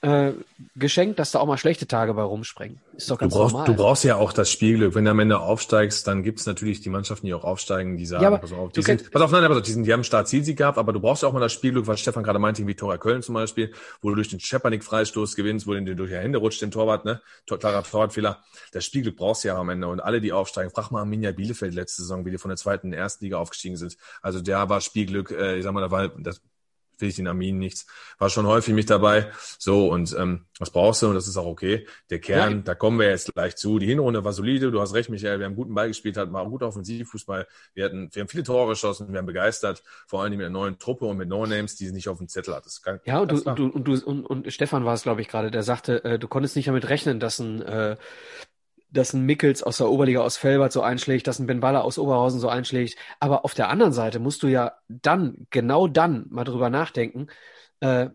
äh, 0.05 0.33
geschenkt, 0.75 1.17
dass 1.17 1.31
da 1.31 1.39
auch 1.39 1.47
mal 1.47 1.57
schlechte 1.57 1.87
Tage 1.87 2.13
bei 2.13 2.21
rumspringen. 2.21 2.79
Ist 2.95 3.09
doch 3.09 3.17
ganz 3.17 3.33
du 3.33 3.39
brauchst, 3.39 3.53
normal. 3.53 3.67
Du 3.67 3.75
brauchst 3.75 4.03
ja 4.03 4.17
auch 4.17 4.33
das 4.33 4.51
Spielglück. 4.51 4.93
Wenn 4.93 5.05
du 5.05 5.11
am 5.11 5.17
Ende 5.19 5.39
aufsteigst, 5.39 6.05
dann 6.05 6.21
gibt's 6.21 6.45
natürlich 6.45 6.81
die 6.81 6.89
Mannschaften, 6.89 7.25
die 7.25 7.33
auch 7.33 7.43
aufsteigen, 7.43 7.97
die 7.97 8.05
sagen, 8.05 8.23
Ja, 8.23 8.37
pass 8.37 8.53
auf, 8.53 8.71
die 8.71 8.83
sind, 8.83 9.09
pass 9.09 9.21
auf, 9.23 9.31
nein, 9.31 9.47
pass 9.47 9.57
auf, 9.57 9.63
die, 9.63 9.71
sind, 9.71 9.85
die 9.85 9.91
haben 9.91 10.03
Start-Zielsieg 10.03 10.57
gehabt, 10.57 10.77
aber 10.77 10.93
du 10.93 10.99
brauchst 10.99 11.23
ja 11.23 11.29
auch 11.29 11.33
mal 11.33 11.39
das 11.39 11.53
Spielglück, 11.53 11.87
was 11.87 11.99
Stefan 11.99 12.23
gerade 12.23 12.37
meinte, 12.37 12.61
wie 12.61 12.67
Viktoria 12.67 12.97
Köln 12.97 13.23
zum 13.23 13.33
Beispiel, 13.33 13.73
wo 14.01 14.09
du 14.09 14.15
durch 14.15 14.29
den 14.29 14.39
Schepanik-Freistoß 14.39 15.35
gewinnst, 15.35 15.65
wo 15.65 15.73
du 15.73 15.95
durch 15.95 16.11
die 16.11 16.17
Hände 16.17 16.37
rutscht, 16.37 16.61
dem 16.61 16.69
Torwart, 16.69 17.05
ne? 17.05 17.21
Klarer 17.47 17.81
Torwartfehler. 17.81 18.43
Das 18.73 18.85
Spielglück 18.85 19.17
brauchst 19.17 19.43
du 19.43 19.47
ja 19.47 19.57
am 19.57 19.69
Ende. 19.69 19.87
Und 19.87 20.01
alle, 20.01 20.21
die 20.21 20.33
aufsteigen, 20.33 20.69
frag 20.69 20.91
mal 20.91 20.99
Arminia 20.99 21.31
Bielefeld 21.31 21.73
letzte 21.73 22.03
Saison, 22.03 22.25
wie 22.25 22.31
die 22.31 22.37
von 22.37 22.49
der 22.49 22.57
zweiten 22.57 22.87
in 22.87 22.91
die 22.91 22.97
ersten 22.97 23.23
Liga 23.23 23.37
aufgestiegen 23.37 23.75
sind. 23.75 23.97
Also 24.21 24.39
da 24.39 24.69
war 24.69 24.81
Spielglück, 24.81 25.31
äh, 25.31 25.57
ich 25.57 25.63
sag 25.63 25.73
mal, 25.73 25.81
da 25.81 25.89
war, 25.89 26.09
das 26.09 26.41
will 27.01 27.09
ich 27.09 27.15
den 27.15 27.27
Armin 27.27 27.57
nichts. 27.57 27.85
War 28.17 28.29
schon 28.29 28.45
häufig 28.47 28.73
mit 28.73 28.89
dabei. 28.89 29.31
So, 29.59 29.91
und 29.91 30.15
ähm, 30.17 30.45
was 30.59 30.69
brauchst 30.71 31.01
du? 31.01 31.07
Und 31.07 31.15
das 31.15 31.27
ist 31.27 31.37
auch 31.37 31.45
okay. 31.45 31.85
Der 32.09 32.19
Kern, 32.19 32.53
Ja. 32.57 32.61
da 32.63 32.75
kommen 32.75 32.99
wir 32.99 33.09
jetzt 33.09 33.33
gleich 33.33 33.55
zu. 33.57 33.77
Die 33.79 33.87
Hinrunde 33.87 34.23
war 34.23 34.31
solide, 34.33 34.71
du 34.71 34.79
hast 34.81 34.93
recht, 34.93 35.09
Michael. 35.09 35.39
Wir 35.39 35.45
haben 35.45 35.55
guten 35.55 35.73
Ball 35.73 35.87
gespielt, 35.89 36.17
hatten 36.17 36.31
war 36.33 36.45
gut 36.49 36.63
Offensivfußball. 36.63 37.47
Wir 37.73 37.85
hatten, 37.85 38.09
wir 38.13 38.21
haben 38.21 38.27
viele 38.29 38.43
Tore 38.43 38.69
geschossen, 38.69 39.11
wir 39.11 39.19
haben 39.19 39.25
begeistert, 39.25 39.83
vor 40.07 40.21
allem 40.23 40.31
mit 40.31 40.41
einer 40.41 40.49
neuen 40.49 40.79
Truppe 40.79 41.05
und 41.05 41.17
mit 41.17 41.27
No-Names, 41.27 41.75
die 41.75 41.87
sie 41.87 41.93
nicht 41.93 42.07
auf 42.09 42.17
dem 42.19 42.27
Zettel 42.27 42.55
hat. 42.55 42.65
Das 42.65 42.73
ist 42.73 42.83
ganz, 42.83 43.01
Ja, 43.05 43.19
und 43.19 43.31
du, 43.31 43.41
du, 43.41 43.67
und 43.67 43.83
du, 43.87 43.93
und, 44.05 44.25
und 44.25 44.53
Stefan 44.53 44.85
war 44.85 44.93
es, 44.93 45.03
glaube 45.03 45.21
ich, 45.21 45.27
gerade, 45.27 45.51
der 45.51 45.63
sagte, 45.63 46.03
äh, 46.05 46.19
du 46.19 46.27
konntest 46.27 46.55
nicht 46.55 46.67
damit 46.67 46.87
rechnen, 46.89 47.19
dass 47.19 47.39
ein, 47.39 47.61
äh, 47.61 47.97
dass 48.95 49.13
ein 49.13 49.23
Mickels 49.23 49.61
aus 49.61 49.77
der 49.77 49.89
Oberliga 49.89 50.21
aus 50.21 50.37
Felbert 50.37 50.71
so 50.71 50.81
einschlägt, 50.81 51.27
dass 51.27 51.39
ein 51.39 51.47
Ben 51.47 51.59
Baller 51.59 51.83
aus 51.83 51.99
Oberhausen 51.99 52.39
so 52.39 52.49
einschlägt. 52.49 52.97
Aber 53.19 53.45
auf 53.45 53.53
der 53.53 53.69
anderen 53.69 53.93
Seite 53.93 54.19
musst 54.19 54.43
du 54.43 54.47
ja 54.47 54.73
dann, 54.87 55.47
genau 55.49 55.87
dann 55.87 56.25
mal 56.29 56.43
drüber 56.43 56.69
nachdenken, 56.69 57.27
äh, 57.81 58.07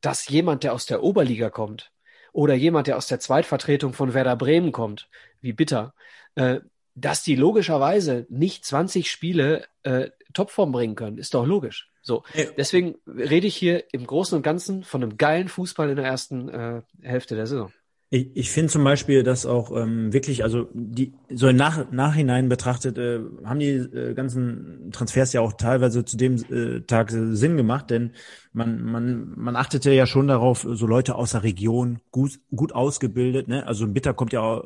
dass 0.00 0.28
jemand, 0.28 0.64
der 0.64 0.72
aus 0.72 0.86
der 0.86 1.02
Oberliga 1.02 1.50
kommt 1.50 1.90
oder 2.32 2.54
jemand, 2.54 2.86
der 2.86 2.96
aus 2.96 3.08
der 3.08 3.20
Zweitvertretung 3.20 3.92
von 3.92 4.14
Werder 4.14 4.36
Bremen 4.36 4.72
kommt, 4.72 5.08
wie 5.40 5.52
Bitter, 5.52 5.94
äh, 6.36 6.60
dass 6.94 7.22
die 7.22 7.36
logischerweise 7.36 8.26
nicht 8.28 8.64
20 8.64 9.10
Spiele 9.10 9.66
äh, 9.82 10.10
Topform 10.34 10.72
bringen 10.72 10.94
können, 10.94 11.18
ist 11.18 11.34
doch 11.34 11.46
logisch. 11.46 11.90
So, 12.02 12.22
deswegen 12.56 12.96
rede 13.06 13.46
ich 13.46 13.56
hier 13.56 13.84
im 13.92 14.06
Großen 14.06 14.34
und 14.34 14.42
Ganzen 14.42 14.82
von 14.82 15.02
einem 15.02 15.18
geilen 15.18 15.48
Fußball 15.48 15.90
in 15.90 15.96
der 15.96 16.06
ersten 16.06 16.48
äh, 16.48 16.82
Hälfte 17.02 17.34
der 17.34 17.46
Saison. 17.46 17.70
Ich, 18.10 18.28
ich 18.34 18.50
finde 18.50 18.72
zum 18.72 18.84
Beispiel, 18.84 19.22
dass 19.22 19.44
auch 19.44 19.70
ähm, 19.76 20.12
wirklich, 20.12 20.42
also 20.42 20.68
die 20.72 21.12
so 21.28 21.46
im 21.48 21.56
Nach, 21.56 21.90
Nachhinein 21.90 22.48
betrachtet, 22.48 22.96
äh, 22.96 23.20
haben 23.44 23.60
die 23.60 23.68
äh, 23.68 24.14
ganzen 24.14 24.90
Transfers 24.92 25.32
ja 25.34 25.42
auch 25.42 25.52
teilweise 25.52 26.04
zu 26.04 26.16
dem 26.16 26.36
äh, 26.50 26.80
Tag 26.80 27.12
äh, 27.12 27.36
Sinn 27.36 27.56
gemacht, 27.56 27.90
denn 27.90 28.12
man, 28.52 28.82
man, 28.82 29.32
man 29.36 29.56
achtete 29.56 29.92
ja 29.92 30.06
schon 30.06 30.26
darauf, 30.26 30.66
so 30.68 30.86
Leute 30.86 31.14
aus 31.14 31.32
der 31.32 31.42
Region, 31.42 32.00
gut, 32.10 32.40
gut 32.54 32.74
ausgebildet, 32.74 33.46
ne? 33.46 33.66
Also 33.66 33.84
ein 33.84 33.92
Bitter 33.92 34.14
kommt 34.14 34.32
ja 34.32 34.40
auch 34.40 34.64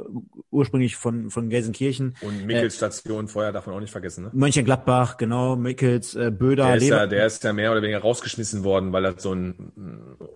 ursprünglich 0.51 0.97
von, 0.97 1.31
von 1.31 1.49
Gelsenkirchen, 1.51 2.15
Und 2.23 2.47
Mickels 2.47 2.77
Station 2.77 3.29
vorher 3.29 3.53
darf 3.53 3.67
man 3.67 3.77
auch 3.77 3.81
nicht 3.81 3.91
vergessen, 3.91 4.25
ne? 4.25 4.31
Mönchengladbach, 4.33 5.17
genau, 5.17 5.57
Mickels, 5.57 6.15
äh, 6.15 6.31
Böder, 6.31 6.67
Der 6.67 6.77
ist, 6.77 6.89
ja, 6.89 7.07
der 7.07 7.27
ist 7.27 7.45
ja 7.45 7.53
mehr 7.53 7.73
oder 7.73 7.83
weniger 7.83 7.99
rausgeschmissen 7.99 8.65
worden, 8.65 8.93
weil 8.93 9.05
er 9.05 9.15
so 9.19 9.33
ein 9.35 9.73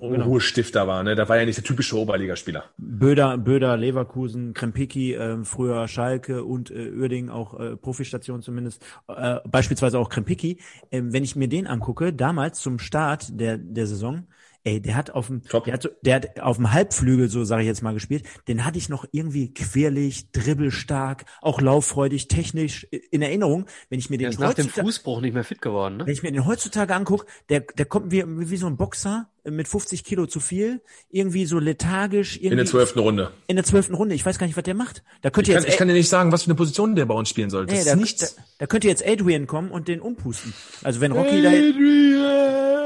äh, 0.01 0.21
Ruhestifter 0.21 0.87
war. 0.87 1.03
Ne? 1.03 1.15
Da 1.15 1.29
war 1.29 1.39
ja 1.39 1.45
nicht 1.45 1.57
der 1.57 1.65
typische 1.65 1.97
Oberligaspieler. 1.97 2.65
Böder, 2.99 3.39
Böder, 3.39 3.77
Leverkusen, 3.77 4.55
Krempiki, 4.55 5.15
äh, 5.15 5.45
früher 5.45 5.89
Schalke 5.89 6.45
und 6.45 6.71
äh, 6.71 6.91
Uerdingen 6.91 7.31
auch 7.31 7.59
äh, 7.59 7.77
Profistation 7.77 8.43
zumindest, 8.43 8.85
äh, 9.09 9.41
beispielsweise 9.49 9.99
auch 9.99 10.09
Krempiki. 10.09 10.61
Ähm, 10.91 11.13
wenn 11.13 11.25
ich 11.25 11.37
mir 11.37 11.49
den 11.49 11.67
angucke, 11.67 12.13
damals 12.13 12.61
zum 12.61 12.79
Start 12.79 13.41
der 13.41 13.59
der 13.59 13.87
Saison, 13.87 14.27
ey, 14.67 14.81
der 14.81 14.97
hat 14.97 15.11
auf 15.11 15.29
dem, 15.29 15.43
Top. 15.45 15.65
der 15.65 15.75
hat, 15.75 15.83
so, 15.83 15.89
der 16.03 16.17
hat 16.17 16.41
auf 16.41 16.57
dem 16.57 16.73
Halbflügel, 16.73 17.29
so 17.29 17.45
sage 17.45 17.63
ich 17.63 17.69
jetzt 17.69 17.83
mal 17.83 17.95
gespielt, 17.95 18.25
den 18.49 18.65
hatte 18.65 18.79
ich 18.79 18.89
noch 18.89 19.07
irgendwie 19.13 19.55
quirlig, 19.55 20.33
dribbelstark, 20.33 21.25
auch 21.41 21.61
lauffreudig, 21.61 22.29
technisch 22.29 22.85
in 22.85 23.23
Erinnerung. 23.23 23.67
Wenn 23.89 24.01
ich 24.01 24.11
mir 24.11 24.19
Der 24.19 24.29
den 24.29 24.33
ist 24.35 24.41
nach 24.41 24.55
dem 24.55 24.69
Fußbruch 24.69 25.21
nicht 25.21 25.35
mehr 25.35 25.45
fit 25.45 25.63
geworden, 25.63 25.99
ne? 25.99 26.07
wenn 26.07 26.13
ich 26.13 26.23
mir 26.23 26.33
den 26.33 26.47
heutzutage 26.47 26.95
angucke, 26.95 27.27
der, 27.49 27.61
der 27.61 27.87
kommt 27.87 28.11
wie, 28.11 28.25
wie 28.27 28.57
so 28.57 28.67
ein 28.67 28.77
Boxer 28.77 29.29
mit 29.51 29.69
50 29.69 30.05
Kilo 30.05 30.27
zu 30.27 30.41
viel, 30.41 30.81
irgendwie 31.11 31.47
so 31.47 31.59
lethargisch, 31.59 32.37
irgendwie 32.37 32.53
In 32.53 32.57
der 32.59 32.67
zwölften 32.67 32.99
Runde. 32.99 33.31
in 33.47 33.57
der 33.57 33.65
zwölften 33.65 33.95
Runde. 33.95 34.15
Ich 34.15 34.25
weiß 34.27 34.39
gar 34.39 34.47
nicht, 34.47 34.57
was 34.57 34.65
der 34.65 34.75
macht. 34.75 35.03
Da 35.23 35.31
könnte 35.31 35.51
Ich 35.51 35.55
kann, 35.55 35.65
jetzt, 35.65 35.73
ich 35.73 35.79
kann 35.79 35.89
dir 35.89 35.95
nicht 35.95 36.09
sagen, 36.09 36.33
was 36.33 36.43
für 36.43 36.49
eine 36.49 36.57
Position 36.57 36.95
der 36.97 37.07
bei 37.07 37.15
uns 37.15 37.29
spielen 37.29 37.51
soll. 37.51 37.67
Das 37.67 37.75
nee, 37.75 37.81
ist 37.81 37.89
da, 37.89 37.97
nichts. 37.97 38.35
da, 38.37 38.43
da 38.59 38.67
könnte 38.67 38.89
jetzt 38.89 39.07
Adrian 39.07 39.47
kommen 39.47 39.71
und 39.71 39.89
den 39.89 40.01
umpusten. 40.01 40.53
Also 40.83 41.01
wenn 41.01 41.13
Rocky 41.13 41.43
da, 41.43 41.51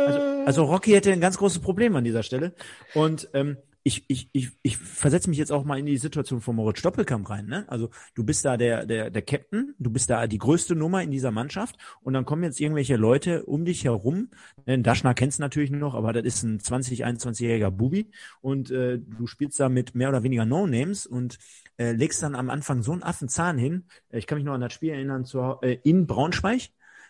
also, 0.06 0.20
also 0.46 0.64
Rocky 0.64 0.92
hätte 0.92 1.12
ein 1.12 1.20
ganz 1.20 1.38
großes 1.38 1.60
Problem 1.60 1.96
an 1.96 2.04
dieser 2.04 2.22
Stelle. 2.22 2.52
Und 2.94 3.28
ähm, 3.34 3.56
ich, 3.82 4.04
ich, 4.08 4.28
ich, 4.32 4.50
ich 4.62 4.76
versetze 4.76 5.30
mich 5.30 5.38
jetzt 5.38 5.52
auch 5.52 5.64
mal 5.64 5.78
in 5.78 5.86
die 5.86 5.96
Situation 5.96 6.40
von 6.40 6.56
Moritz 6.56 6.80
Stoppelkamp 6.80 7.30
rein. 7.30 7.46
Ne? 7.46 7.64
Also 7.68 7.88
du 8.14 8.24
bist 8.24 8.44
da 8.44 8.56
der, 8.56 8.84
der, 8.84 9.10
der 9.10 9.22
Captain, 9.22 9.74
du 9.78 9.90
bist 9.90 10.10
da 10.10 10.26
die 10.26 10.38
größte 10.38 10.74
Nummer 10.76 11.02
in 11.02 11.10
dieser 11.10 11.30
Mannschaft 11.30 11.76
und 12.02 12.12
dann 12.12 12.26
kommen 12.26 12.42
jetzt 12.42 12.60
irgendwelche 12.60 12.96
Leute 12.96 13.44
um 13.46 13.64
dich 13.64 13.84
herum. 13.84 14.28
Den 14.66 14.82
Daschner 14.82 15.14
kennst 15.14 15.38
du 15.38 15.42
natürlich 15.42 15.70
noch, 15.70 15.94
aber 15.94 16.12
das 16.12 16.24
ist 16.24 16.42
ein 16.42 16.60
20, 16.60 17.06
21-jähriger 17.06 17.70
Bubi 17.70 18.10
und 18.42 18.70
äh, 18.70 18.98
du 18.98 19.26
spielst 19.26 19.58
da 19.58 19.68
mit 19.68 19.94
mehr 19.94 20.10
oder 20.10 20.22
weniger 20.22 20.44
No-Names 20.44 21.06
und 21.06 21.38
äh, 21.78 21.92
legst 21.92 22.22
dann 22.22 22.34
am 22.34 22.50
Anfang 22.50 22.82
so 22.82 22.92
einen 22.92 23.02
Affenzahn 23.02 23.56
hin. 23.56 23.84
Ich 24.10 24.26
kann 24.26 24.36
mich 24.36 24.44
noch 24.44 24.54
an 24.54 24.60
das 24.60 24.74
Spiel 24.74 24.90
erinnern 24.90 25.24
zu, 25.24 25.56
äh, 25.62 25.78
in 25.84 26.06
Braunschweig, 26.06 26.68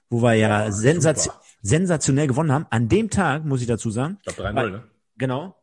wo 0.08 0.22
wir 0.22 0.34
ja 0.34 0.66
Ja, 0.66 0.72
sensation 0.72 1.34
sensationell 1.62 2.26
gewonnen 2.26 2.52
haben. 2.52 2.66
An 2.70 2.88
dem 2.88 3.10
Tag, 3.10 3.44
muss 3.44 3.60
ich 3.60 3.66
dazu 3.66 3.90
sagen, 3.90 4.18
Ich 4.24 4.36
glaube 4.36 4.50
3-0, 4.50 4.70
ne? 4.70 4.84
Genau. 5.18 5.59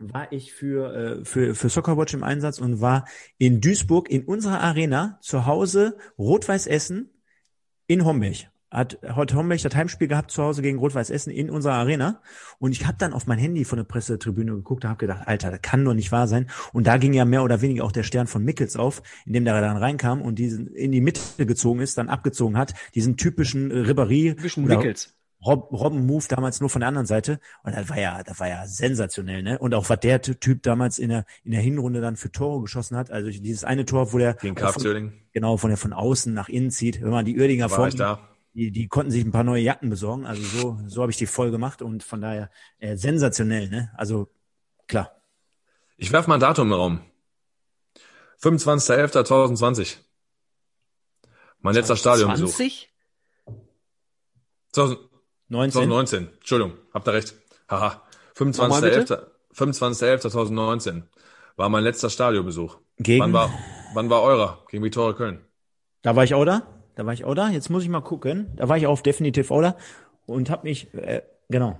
War 0.00 0.30
ich 0.32 0.52
für, 0.52 0.94
äh, 1.20 1.24
für, 1.24 1.54
für 1.54 1.68
Soccerwatch 1.68 2.14
im 2.14 2.22
Einsatz 2.22 2.60
und 2.60 2.80
war 2.80 3.04
in 3.36 3.60
Duisburg 3.60 4.08
in 4.10 4.24
unserer 4.24 4.60
Arena 4.60 5.18
zu 5.22 5.46
Hause 5.46 5.96
Rot-Weiß 6.18 6.66
Essen 6.68 7.10
in 7.88 8.04
Homberg. 8.04 8.50
Hat 8.70 8.98
heute 9.16 9.34
Homberg 9.34 9.62
das 9.62 9.74
Heimspiel 9.74 10.08
gehabt 10.08 10.30
zu 10.30 10.42
Hause 10.42 10.60
gegen 10.62 10.78
Rot-Weiß 10.78 11.08
Essen 11.10 11.30
in 11.30 11.50
unserer 11.50 11.74
Arena. 11.74 12.20
Und 12.58 12.72
ich 12.72 12.86
habe 12.86 12.98
dann 12.98 13.12
auf 13.14 13.26
mein 13.26 13.38
Handy 13.38 13.64
von 13.64 13.78
der 13.78 13.84
Pressetribüne 13.84 14.52
geguckt 14.52 14.84
und 14.84 14.90
habe 14.90 14.98
gedacht, 14.98 15.26
Alter, 15.26 15.50
das 15.50 15.62
kann 15.62 15.84
doch 15.84 15.94
nicht 15.94 16.12
wahr 16.12 16.28
sein. 16.28 16.48
Und 16.72 16.86
da 16.86 16.98
ging 16.98 17.12
ja 17.14 17.24
mehr 17.24 17.42
oder 17.42 17.60
weniger 17.62 17.82
auch 17.84 17.92
der 17.92 18.02
Stern 18.02 18.26
von 18.26 18.44
Mickels 18.44 18.76
auf, 18.76 19.02
indem 19.26 19.46
der 19.46 19.60
dann 19.60 19.78
reinkam 19.78 20.20
und 20.20 20.38
diesen 20.38 20.68
in 20.68 20.92
die 20.92 21.00
Mitte 21.00 21.20
gezogen 21.46 21.80
ist, 21.80 21.96
dann 21.98 22.08
abgezogen 22.08 22.56
hat, 22.58 22.74
diesen 22.94 23.16
typischen 23.16 23.72
Ribéry 23.72 24.36
oder- 24.62 24.76
Mickels. 24.76 25.17
Rob, 25.44 25.72
Robben 25.72 26.04
Move 26.04 26.24
damals 26.28 26.60
nur 26.60 26.68
von 26.68 26.80
der 26.80 26.88
anderen 26.88 27.06
Seite 27.06 27.38
und 27.62 27.74
das 27.74 27.88
war 27.88 27.98
ja, 27.98 28.22
das 28.24 28.40
war 28.40 28.48
ja 28.48 28.66
sensationell, 28.66 29.42
ne? 29.42 29.58
Und 29.58 29.72
auch 29.74 29.88
was 29.88 30.00
der 30.00 30.20
Typ 30.20 30.62
damals 30.62 30.98
in 30.98 31.10
der 31.10 31.26
in 31.44 31.52
der 31.52 31.60
Hinrunde 31.60 32.00
dann 32.00 32.16
für 32.16 32.32
Tore 32.32 32.62
geschossen 32.62 32.96
hat, 32.96 33.10
also 33.10 33.30
dieses 33.30 33.62
eine 33.62 33.84
Tor, 33.84 34.12
wo 34.12 34.18
der 34.18 34.34
Gegen 34.34 34.56
von, 34.56 35.12
genau 35.32 35.56
von 35.56 35.70
der 35.70 35.76
von 35.76 35.92
außen 35.92 36.34
nach 36.34 36.48
innen 36.48 36.70
zieht, 36.70 37.00
wenn 37.02 37.10
man 37.10 37.24
die 37.24 37.38
Uerdinger 37.38 37.68
vor 37.68 37.88
die, 38.54 38.72
die 38.72 38.88
konnten 38.88 39.12
sich 39.12 39.24
ein 39.24 39.30
paar 39.30 39.44
neue 39.44 39.62
Jacken 39.62 39.90
besorgen, 39.90 40.26
also 40.26 40.42
so 40.42 40.78
so 40.86 41.02
habe 41.02 41.12
ich 41.12 41.18
die 41.18 41.26
voll 41.26 41.52
gemacht 41.52 41.82
und 41.82 42.02
von 42.02 42.20
daher 42.20 42.50
äh, 42.78 42.96
sensationell, 42.96 43.68
ne? 43.68 43.92
Also 43.96 44.28
klar. 44.88 45.22
Ich 45.96 46.10
werf 46.10 46.26
mal 46.26 46.34
ein 46.34 46.40
Datum 46.40 46.68
im 46.68 46.74
Raum. 46.74 47.00
25.11.2020. 48.40 49.98
Mein 51.60 51.74
letzter 51.74 51.96
Stadionbesuch. 51.96 52.48
20? 52.48 52.92
2000 54.72 55.07
19 55.48 55.72
2019. 55.72 56.28
Entschuldigung, 56.38 56.72
habt 56.92 57.08
ihr 57.08 57.14
recht. 57.14 57.34
Haha. 57.68 58.02
Nochmal 58.38 58.82
bitte? 58.82 59.30
25.11. 59.54 59.98
25.11.2019 60.00 61.02
war 61.56 61.68
mein 61.68 61.82
letzter 61.82 62.10
Stadionbesuch. 62.10 62.78
gegen 62.98 63.22
Wann 63.22 63.32
war, 63.32 63.50
wann 63.94 64.10
war 64.10 64.22
eurer? 64.22 64.64
Gegen 64.70 64.84
Viktoria 64.84 65.14
Köln. 65.14 65.40
da 66.02 66.14
war 66.14 66.24
ich 66.24 66.34
auch 66.34 66.44
da. 66.44 66.62
Da 66.94 67.06
war 67.06 67.12
ich 67.12 67.24
auch 67.24 67.34
da. 67.34 67.48
Jetzt 67.48 67.68
muss 67.70 67.82
ich 67.82 67.88
mal 67.88 68.00
gucken. 68.00 68.52
Da 68.56 68.68
war 68.68 68.76
ich 68.76 68.86
auf 68.86 69.02
definitiv 69.02 69.50
auch 69.50 69.62
da 69.62 69.76
und 70.26 70.50
habe 70.50 70.66
mich, 70.68 70.92
äh, 70.94 71.22
genau. 71.48 71.78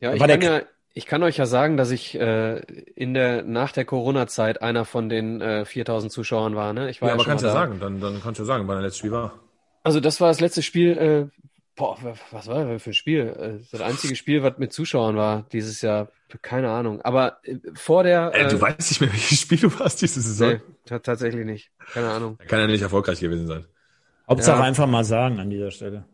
Ja, 0.00 0.10
Da 0.10 0.16
ich 0.16 0.20
kann 0.20 0.42
ja, 0.42 0.62
ich 0.92 1.06
kann 1.06 1.22
euch 1.22 1.36
ja 1.36 1.46
sagen, 1.46 1.76
dass 1.76 1.90
ich 1.90 2.14
äh, 2.18 2.58
in 2.94 3.14
der 3.14 3.42
nach 3.42 3.72
der 3.72 3.84
Corona-Zeit 3.84 4.62
einer 4.62 4.84
von 4.84 5.08
den 5.08 5.40
äh, 5.40 5.64
4000 5.64 6.12
Zuschauern 6.12 6.54
war. 6.54 6.72
Ne? 6.72 6.90
Ich 6.90 7.00
war 7.00 7.08
Ja, 7.08 7.14
ja, 7.14 7.20
aber 7.20 7.24
kannst 7.24 7.44
ja 7.44 7.50
sagen, 7.52 7.80
dann, 7.80 8.00
dann 8.00 8.20
kannst 8.22 8.38
du 8.38 8.44
ja 8.44 8.46
sagen, 8.46 8.68
wann 8.68 8.76
dein 8.76 8.84
letztes 8.84 8.98
Spiel 8.98 9.12
war. 9.12 9.32
Also 9.82 9.98
das 10.00 10.20
war 10.20 10.28
das 10.28 10.40
letzte 10.40 10.62
Spiel. 10.62 10.96
Äh, 10.96 11.44
boah, 11.76 11.96
was 12.30 12.46
war 12.46 12.64
das 12.64 12.82
für 12.82 12.90
ein 12.90 12.94
Spiel? 12.94 13.20
Äh, 13.60 13.64
Das 13.72 13.80
einzige 13.80 14.16
Spiel, 14.16 14.42
was 14.42 14.58
mit 14.58 14.72
Zuschauern 14.72 15.16
war 15.16 15.44
dieses 15.52 15.80
Jahr. 15.82 16.08
Keine 16.42 16.70
Ahnung. 16.70 17.00
Aber 17.02 17.38
äh, 17.44 17.56
vor 17.74 18.02
der. 18.02 18.32
Ey, 18.34 18.48
du 18.48 18.56
äh, 18.56 18.60
weißt 18.60 18.90
nicht 18.90 19.00
mehr, 19.00 19.12
welches 19.12 19.40
Spiel 19.40 19.58
du 19.58 19.78
warst 19.78 20.02
diese 20.02 20.20
Saison. 20.20 20.54
nee, 20.54 20.60
ta- 20.86 20.98
tatsächlich 20.98 21.44
nicht. 21.46 21.70
Keine 21.92 22.10
Ahnung. 22.10 22.38
Kann 22.48 22.58
ja 22.60 22.66
nicht 22.66 22.82
erfolgreich 22.82 23.20
gewesen 23.20 23.46
sein. 23.46 23.64
Hauptsache 24.28 24.58
Ja. 24.58 24.64
einfach 24.64 24.86
mal 24.86 25.04
sagen 25.04 25.38
an 25.38 25.50
dieser 25.50 25.70
Stelle. 25.70 26.04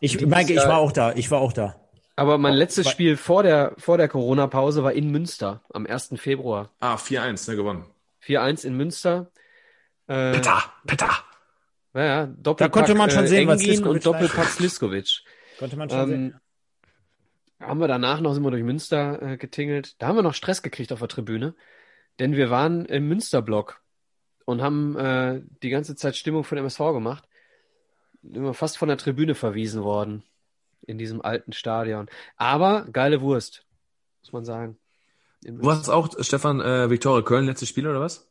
Ich, 0.00 0.24
Maike, 0.26 0.52
ich 0.52 0.58
war 0.58 0.78
auch 0.78 0.92
da. 0.92 1.12
Ich 1.14 1.30
war 1.30 1.40
auch 1.40 1.52
da. 1.52 1.74
Aber 2.14 2.38
mein 2.38 2.54
letztes 2.54 2.86
weil- 2.86 2.92
Spiel 2.92 3.16
vor 3.16 3.42
der 3.42 3.72
vor 3.78 3.98
der 3.98 4.08
Corona-Pause 4.08 4.82
war 4.84 4.92
in 4.92 5.10
Münster 5.10 5.60
am 5.74 5.86
1. 5.86 6.14
Februar. 6.18 6.70
Ah, 6.80 6.96
4-1, 6.96 7.50
ne, 7.50 7.56
gewonnen. 7.56 7.84
4-1 8.24 8.64
in 8.64 8.74
Münster. 8.76 9.30
Äh, 10.06 10.32
Petter, 10.32 10.62
Petter. 10.86 11.10
Ja, 11.96 12.04
ja, 12.04 12.26
Doppelpack, 12.26 12.72
konnte 12.72 12.94
man 12.94 13.10
schon 13.10 13.24
äh, 13.24 13.28
sehen, 13.28 13.48
was 13.48 13.62
Engin 13.62 13.76
Sliskovic 13.76 13.94
und 13.94 14.06
Doppelpack 14.06 14.48
Sliskovic. 14.48 15.22
Konnte 15.58 15.76
man 15.76 15.88
schon 15.88 16.08
sehen. 16.08 16.34
Ähm, 17.60 17.66
haben 17.66 17.80
wir 17.80 17.88
danach 17.88 18.20
noch 18.20 18.34
sind 18.34 18.42
wir 18.42 18.50
durch 18.50 18.62
Münster 18.62 19.22
äh, 19.22 19.36
getingelt. 19.38 19.94
Da 19.98 20.08
haben 20.08 20.16
wir 20.16 20.22
noch 20.22 20.34
Stress 20.34 20.60
gekriegt 20.60 20.92
auf 20.92 20.98
der 20.98 21.08
Tribüne, 21.08 21.54
denn 22.18 22.36
wir 22.36 22.50
waren 22.50 22.84
im 22.84 23.08
Münsterblock 23.08 23.80
und 24.44 24.60
haben 24.60 24.94
äh, 24.96 25.40
die 25.62 25.70
ganze 25.70 25.96
Zeit 25.96 26.16
Stimmung 26.16 26.44
für 26.44 26.54
den 26.54 26.64
MSV 26.64 26.80
gemacht. 26.92 27.26
Sind 28.22 28.44
wir 28.44 28.52
fast 28.52 28.76
von 28.76 28.88
der 28.88 28.98
Tribüne 28.98 29.34
verwiesen 29.34 29.82
worden 29.82 30.22
in 30.86 30.98
diesem 30.98 31.22
alten 31.22 31.54
Stadion. 31.54 32.08
Aber 32.36 32.84
geile 32.92 33.22
Wurst, 33.22 33.64
muss 34.20 34.32
man 34.34 34.44
sagen. 34.44 34.76
Du 35.40 35.70
hast 35.70 35.88
auch, 35.88 36.10
Stefan, 36.20 36.60
äh, 36.60 36.90
Viktoria 36.90 37.22
Köln, 37.22 37.46
letztes 37.46 37.70
Spiel 37.70 37.86
oder 37.86 38.00
was? 38.00 38.28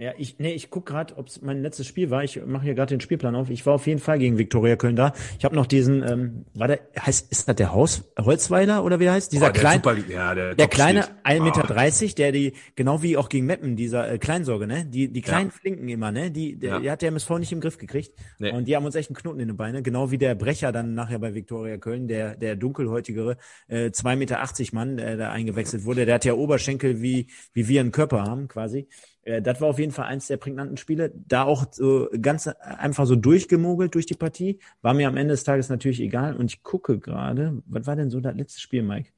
Ja, 0.00 0.14
ich, 0.16 0.38
nee, 0.38 0.52
ich 0.54 0.70
guck 0.70 0.86
gerade, 0.86 1.18
ob 1.18 1.26
es 1.26 1.42
mein 1.42 1.60
letztes 1.60 1.86
Spiel 1.86 2.08
war. 2.08 2.24
Ich 2.24 2.40
mache 2.46 2.64
hier 2.64 2.72
gerade 2.74 2.94
den 2.96 3.02
Spielplan 3.02 3.36
auf. 3.36 3.50
Ich 3.50 3.66
war 3.66 3.74
auf 3.74 3.86
jeden 3.86 4.00
Fall 4.00 4.18
gegen 4.18 4.38
Viktoria 4.38 4.76
Köln 4.76 4.96
da. 4.96 5.12
Ich 5.38 5.44
habe 5.44 5.54
noch 5.54 5.66
diesen, 5.66 6.02
ähm, 6.02 6.46
war 6.54 6.68
der, 6.68 6.80
heißt, 6.98 7.30
ist 7.30 7.46
das 7.46 7.56
der 7.56 7.74
Haus, 7.74 8.10
Holzweiler 8.18 8.82
oder 8.82 8.98
wie 8.98 9.04
der 9.04 9.12
heißt? 9.12 9.30
Dieser 9.30 9.48
Oh, 9.48 9.52
der 9.52 9.60
kleine, 9.60 9.82
Super, 9.84 9.96
ja, 10.10 10.34
der, 10.34 10.54
der 10.54 10.68
kleine 10.68 11.02
spielt. 11.02 11.18
1,30 11.26 11.42
Meter, 11.42 11.64
Ah. 11.64 11.66
dreißig, 11.66 12.14
der 12.14 12.32
die, 12.32 12.54
genau 12.76 13.02
wie 13.02 13.18
auch 13.18 13.28
gegen 13.28 13.44
Meppen, 13.44 13.76
dieser 13.76 14.10
äh, 14.10 14.16
Kleinsorge, 14.16 14.66
ne? 14.66 14.86
Die, 14.86 15.12
die 15.12 15.20
kleinen 15.20 15.50
Flinken 15.50 15.86
immer, 15.90 16.10
ne? 16.12 16.30
Die, 16.30 16.58
der, 16.58 16.70
Ja. 16.70 16.78
die 16.80 16.90
hat 16.90 17.02
der 17.02 17.08
MSV 17.08 17.38
nicht 17.38 17.52
im 17.52 17.60
Griff 17.60 17.76
gekriegt. 17.76 18.12
Nee. 18.38 18.52
Und 18.52 18.68
die 18.68 18.76
haben 18.76 18.86
uns 18.86 18.94
echt 18.94 19.10
einen 19.10 19.16
Knoten 19.16 19.40
in 19.40 19.48
den 19.48 19.58
Beine. 19.58 19.82
Genau 19.82 20.10
wie 20.10 20.16
der 20.16 20.34
Brecher 20.34 20.72
dann 20.72 20.94
nachher 20.94 21.18
bei 21.18 21.34
Viktoria 21.34 21.76
Köln, 21.76 22.08
der, 22.08 22.36
der 22.36 22.56
dunkelhäutigere, 22.56 23.36
äh, 23.68 23.90
2,80 23.90 24.16
Meter 24.16 24.38
Mann, 24.72 24.96
der 24.96 25.18
da 25.18 25.30
eingewechselt 25.30 25.84
wurde. 25.84 26.06
Der 26.06 26.14
hat 26.14 26.24
ja 26.24 26.32
Oberschenkel 26.32 27.02
wie, 27.02 27.26
wie 27.52 27.68
wir 27.68 27.80
einen 27.80 27.92
Körper 27.92 28.22
haben, 28.22 28.48
quasi. 28.48 28.88
Äh, 29.22 29.42
das 29.42 29.60
war 29.60 29.68
auf 29.68 29.78
jeden 29.78 29.92
Fall 29.92 30.06
eins 30.06 30.26
der 30.26 30.36
prägnanten 30.36 30.76
Spiele. 30.76 31.12
Da 31.14 31.44
auch 31.44 31.66
so 31.70 32.08
ganz 32.20 32.46
einfach 32.46 33.06
so 33.06 33.16
durchgemogelt 33.16 33.94
durch 33.94 34.06
die 34.06 34.14
Partie. 34.14 34.58
War 34.82 34.94
mir 34.94 35.08
am 35.08 35.16
Ende 35.16 35.32
des 35.32 35.44
Tages 35.44 35.68
natürlich 35.68 36.00
egal. 36.00 36.36
Und 36.36 36.46
ich 36.46 36.62
gucke 36.62 36.98
gerade, 36.98 37.62
was 37.66 37.86
war 37.86 37.96
denn 37.96 38.10
so 38.10 38.20
das 38.20 38.34
letzte 38.34 38.60
Spiel, 38.60 38.82
Mike? 38.82 39.10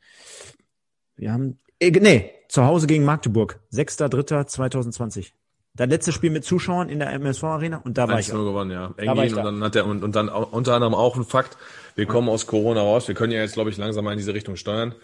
Wir 1.16 1.32
haben, 1.32 1.58
äh, 1.78 1.90
nee, 1.90 2.30
zu 2.48 2.64
Hause 2.64 2.86
gegen 2.86 3.04
Magdeburg. 3.04 3.60
6.3.2020. 3.72 5.32
Das 5.74 5.88
letzte 5.88 6.12
Spiel 6.12 6.30
mit 6.30 6.44
Zuschauern 6.44 6.90
in 6.90 6.98
der 6.98 7.10
MSV 7.14 7.44
Arena 7.44 7.78
und 7.78 7.96
da 7.96 8.06
war 8.06 8.20
ich 8.20 8.26
1-0 8.26 8.32
auch. 8.34 8.44
gewonnen, 8.44 8.70
ja. 8.70 8.94
Da 8.94 9.16
war 9.16 9.24
ich 9.24 9.32
da. 9.32 9.38
und 9.38 9.44
dann 9.46 9.64
hat 9.64 9.74
er 9.74 9.86
und, 9.86 10.04
und 10.04 10.14
dann 10.14 10.28
unter 10.28 10.74
anderem 10.74 10.94
auch 10.94 11.16
ein 11.16 11.24
Fakt. 11.24 11.56
Wir 11.94 12.04
kommen 12.04 12.28
aus 12.28 12.46
Corona 12.46 12.82
raus. 12.82 13.08
Wir 13.08 13.14
können 13.14 13.32
ja 13.32 13.40
jetzt, 13.40 13.54
glaube 13.54 13.70
ich, 13.70 13.78
langsam 13.78 14.04
mal 14.04 14.12
in 14.12 14.18
diese 14.18 14.34
Richtung 14.34 14.56
steuern. 14.56 14.94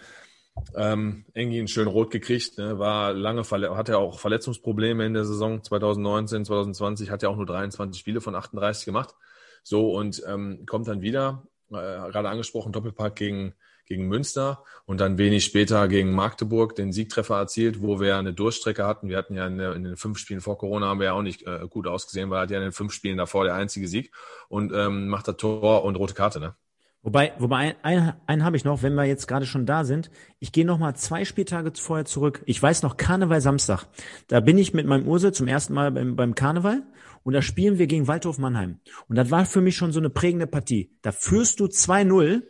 Ähm, 0.75 1.25
Engin 1.33 1.67
schön 1.67 1.87
rot 1.87 2.11
gekriegt, 2.11 2.57
ne, 2.57 2.79
war 2.79 3.13
lange 3.13 3.43
verle 3.43 3.75
hatte 3.75 3.97
auch 3.97 4.19
Verletzungsprobleme 4.19 5.05
in 5.05 5.13
der 5.13 5.25
Saison 5.25 5.63
2019, 5.63 6.45
2020, 6.45 7.11
hat 7.11 7.23
ja 7.23 7.29
auch 7.29 7.35
nur 7.35 7.45
23 7.45 7.99
Spiele 7.99 8.21
von 8.21 8.35
38 8.35 8.85
gemacht. 8.85 9.15
So 9.63 9.91
und 9.91 10.23
ähm, 10.27 10.65
kommt 10.65 10.87
dann 10.87 11.01
wieder, 11.01 11.47
äh, 11.69 11.73
gerade 11.73 12.29
angesprochen, 12.29 12.71
Doppelpack 12.71 13.15
gegen 13.15 13.53
gegen 13.89 14.07
Münster 14.07 14.63
und 14.85 15.01
dann 15.01 15.17
wenig 15.17 15.43
später 15.43 15.87
gegen 15.87 16.13
Magdeburg 16.13 16.75
den 16.75 16.93
Siegtreffer 16.93 17.37
erzielt, 17.37 17.81
wo 17.81 17.99
wir 17.99 18.17
eine 18.17 18.33
Durchstrecke 18.33 18.85
hatten. 18.85 19.09
Wir 19.09 19.17
hatten 19.17 19.33
ja 19.33 19.47
in, 19.47 19.57
der, 19.57 19.73
in 19.73 19.83
den 19.83 19.97
fünf 19.97 20.19
Spielen 20.19 20.41
vor 20.41 20.59
Corona 20.59 20.85
haben 20.85 20.99
wir 20.99 21.07
ja 21.07 21.13
auch 21.13 21.23
nicht 21.23 21.45
äh, 21.47 21.67
gut 21.67 21.87
ausgesehen, 21.87 22.29
weil 22.29 22.37
er 22.37 22.41
hat 22.43 22.51
ja 22.51 22.57
in 22.57 22.63
den 22.63 22.71
fünf 22.71 22.93
Spielen 22.93 23.17
davor 23.17 23.45
der 23.45 23.55
einzige 23.55 23.87
Sieg 23.87 24.13
und 24.47 24.71
ähm, 24.73 25.07
macht 25.07 25.27
das 25.27 25.37
Tor 25.37 25.83
und 25.83 25.95
rote 25.95 26.13
Karte, 26.13 26.39
ne? 26.39 26.55
Wobei, 27.01 27.31
wobei 27.39 27.57
ein, 27.57 27.75
ein, 27.81 28.13
einen 28.27 28.43
habe 28.43 28.57
ich 28.57 28.65
noch, 28.65 28.83
wenn 28.83 28.93
wir 28.93 29.05
jetzt 29.05 29.27
gerade 29.27 29.45
schon 29.45 29.65
da 29.65 29.85
sind. 29.85 30.11
Ich 30.39 30.51
gehe 30.51 30.65
noch 30.65 30.79
mal 30.79 30.95
zwei 30.95 31.23
Spieltage 31.23 31.71
vorher 31.75 32.05
zurück. 32.05 32.43
Ich 32.45 32.61
weiß 32.61 32.83
noch 32.83 32.97
Karneval 32.97 33.39
Samstag. 33.39 33.85
Da 34.27 34.41
bin 34.41 34.57
ich 34.57 34.73
mit 34.73 34.85
meinem 34.85 35.07
Ursel 35.07 35.33
zum 35.33 35.47
ersten 35.47 35.73
Mal 35.73 35.91
beim, 35.91 36.17
beim 36.17 36.35
Karneval 36.35 36.83
und 37.23 37.33
da 37.33 37.41
spielen 37.41 37.77
wir 37.79 37.87
gegen 37.87 38.07
Waldhof 38.07 38.37
Mannheim. 38.37 38.79
Und 39.07 39.15
das 39.15 39.31
war 39.31 39.45
für 39.45 39.61
mich 39.61 39.77
schon 39.77 39.93
so 39.93 39.99
eine 39.99 40.09
prägende 40.09 40.45
Partie. 40.45 40.91
Da 41.01 41.13
führst 41.13 41.61
du 41.61 41.65
2-0 41.65 42.43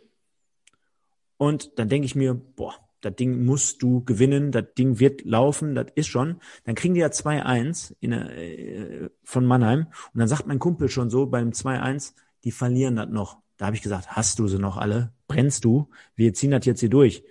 und 1.36 1.78
dann 1.78 1.88
denke 1.88 2.06
ich 2.06 2.16
mir, 2.16 2.34
boah, 2.34 2.74
das 3.00 3.14
Ding 3.14 3.44
musst 3.44 3.82
du 3.82 4.04
gewinnen, 4.04 4.52
das 4.52 4.74
Ding 4.76 4.98
wird 4.98 5.24
laufen, 5.24 5.74
das 5.74 5.86
ist 5.94 6.08
schon. 6.08 6.40
Dann 6.64 6.74
kriegen 6.74 6.94
die 6.94 7.00
ja 7.00 7.08
2-1 7.08 7.94
in 8.00 8.10
der, 8.10 8.36
äh, 8.36 9.10
von 9.22 9.46
Mannheim 9.46 9.86
und 10.12 10.18
dann 10.18 10.28
sagt 10.28 10.46
mein 10.46 10.58
Kumpel 10.58 10.88
schon 10.88 11.08
so 11.08 11.26
beim 11.26 11.50
2-1, 11.50 12.14
die 12.44 12.50
verlieren 12.50 12.96
das 12.96 13.08
noch. 13.08 13.38
Da 13.60 13.66
habe 13.66 13.76
ich 13.76 13.82
gesagt, 13.82 14.08
hast 14.08 14.38
du 14.38 14.48
sie 14.48 14.58
noch 14.58 14.78
alle? 14.78 15.12
Brennst 15.28 15.66
du? 15.66 15.90
Wir 16.16 16.32
ziehen 16.32 16.50
das 16.50 16.64
jetzt 16.64 16.80
hier 16.80 16.88
durch. 16.88 17.24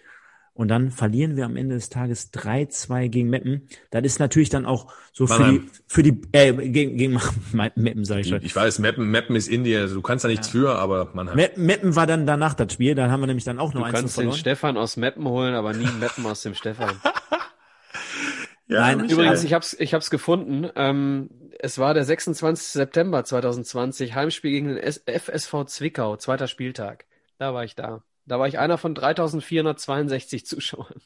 Und 0.54 0.68
dann 0.68 0.92
verlieren 0.92 1.36
wir 1.38 1.46
am 1.46 1.56
Ende 1.56 1.74
des 1.74 1.90
Tages 1.90 2.32
3-2 2.34 3.08
gegen 3.08 3.32
Meppen. 3.32 3.68
Das 3.90 4.04
ist 4.04 4.20
natürlich 4.20 4.50
dann 4.50 4.68
auch 4.68 4.94
so 5.12 5.26
für 5.26 5.34
die, 5.34 5.40
Mannheim. 5.40 5.72
für 5.88 6.04
die, 6.04 6.22
äh, 6.32 6.54
gegen, 6.54 6.98
gegen 6.98 7.20
Meppen, 7.76 8.06
sage 8.06 8.22
ich 8.22 8.28
schon. 8.28 8.44
Ich 8.44 8.56
weiß, 8.56 8.78
Mappen, 8.78 9.10
Mappen 9.10 9.36
ist 9.36 9.48
Indie, 9.48 9.76
also 9.76 9.96
du 9.96 10.04
kannst 10.04 10.24
da 10.24 10.30
nichts 10.30 10.50
für, 10.50 10.78
aber 10.78 11.10
man 11.16 11.30
hat. 11.30 11.36
Meppen, 11.36 11.66
Meppen 11.66 11.96
war 11.96 12.06
dann 12.06 12.28
danach 12.28 12.54
das 12.54 12.74
Spiel, 12.74 12.94
da 12.94 13.10
haben 13.10 13.22
wir 13.22 13.28
nämlich 13.28 13.46
dann 13.46 13.58
auch 13.58 13.74
noch 13.74 13.82
Du 13.82 13.86
eins 13.88 13.96
zu 13.96 14.02
kannst 14.02 14.18
den 14.18 14.22
verloren. 14.22 14.38
Stefan 14.38 14.78
aus 14.78 14.98
Meppen 14.98 15.28
holen, 15.28 15.56
aber 15.56 15.74
nie 15.74 15.90
Meppen 16.00 16.28
aus 16.28 16.44
dem 16.44 16.54
Stefan. 16.54 16.92
ja, 18.68 18.82
Nein. 18.82 19.10
Übrigens, 19.10 19.44
ich 19.44 19.54
hab's, 19.54 19.76
ich 19.80 19.96
hab's 19.96 20.12
gefunden. 20.12 20.70
Ähm, 20.76 21.32
es 21.60 21.78
war 21.78 21.94
der 21.94 22.06
26. 22.06 22.68
September 22.68 23.24
2020, 23.24 24.16
Heimspiel 24.16 24.52
gegen 24.52 24.76
den 24.76 24.82
FSV 24.82 25.66
Zwickau, 25.66 26.16
zweiter 26.16 26.48
Spieltag. 26.48 27.06
Da 27.38 27.54
war 27.54 27.64
ich 27.64 27.76
da. 27.76 28.04
Da 28.26 28.40
war 28.40 28.48
ich 28.48 28.58
einer 28.58 28.78
von 28.78 28.96
3462 28.96 30.46
Zuschauern. 30.46 31.02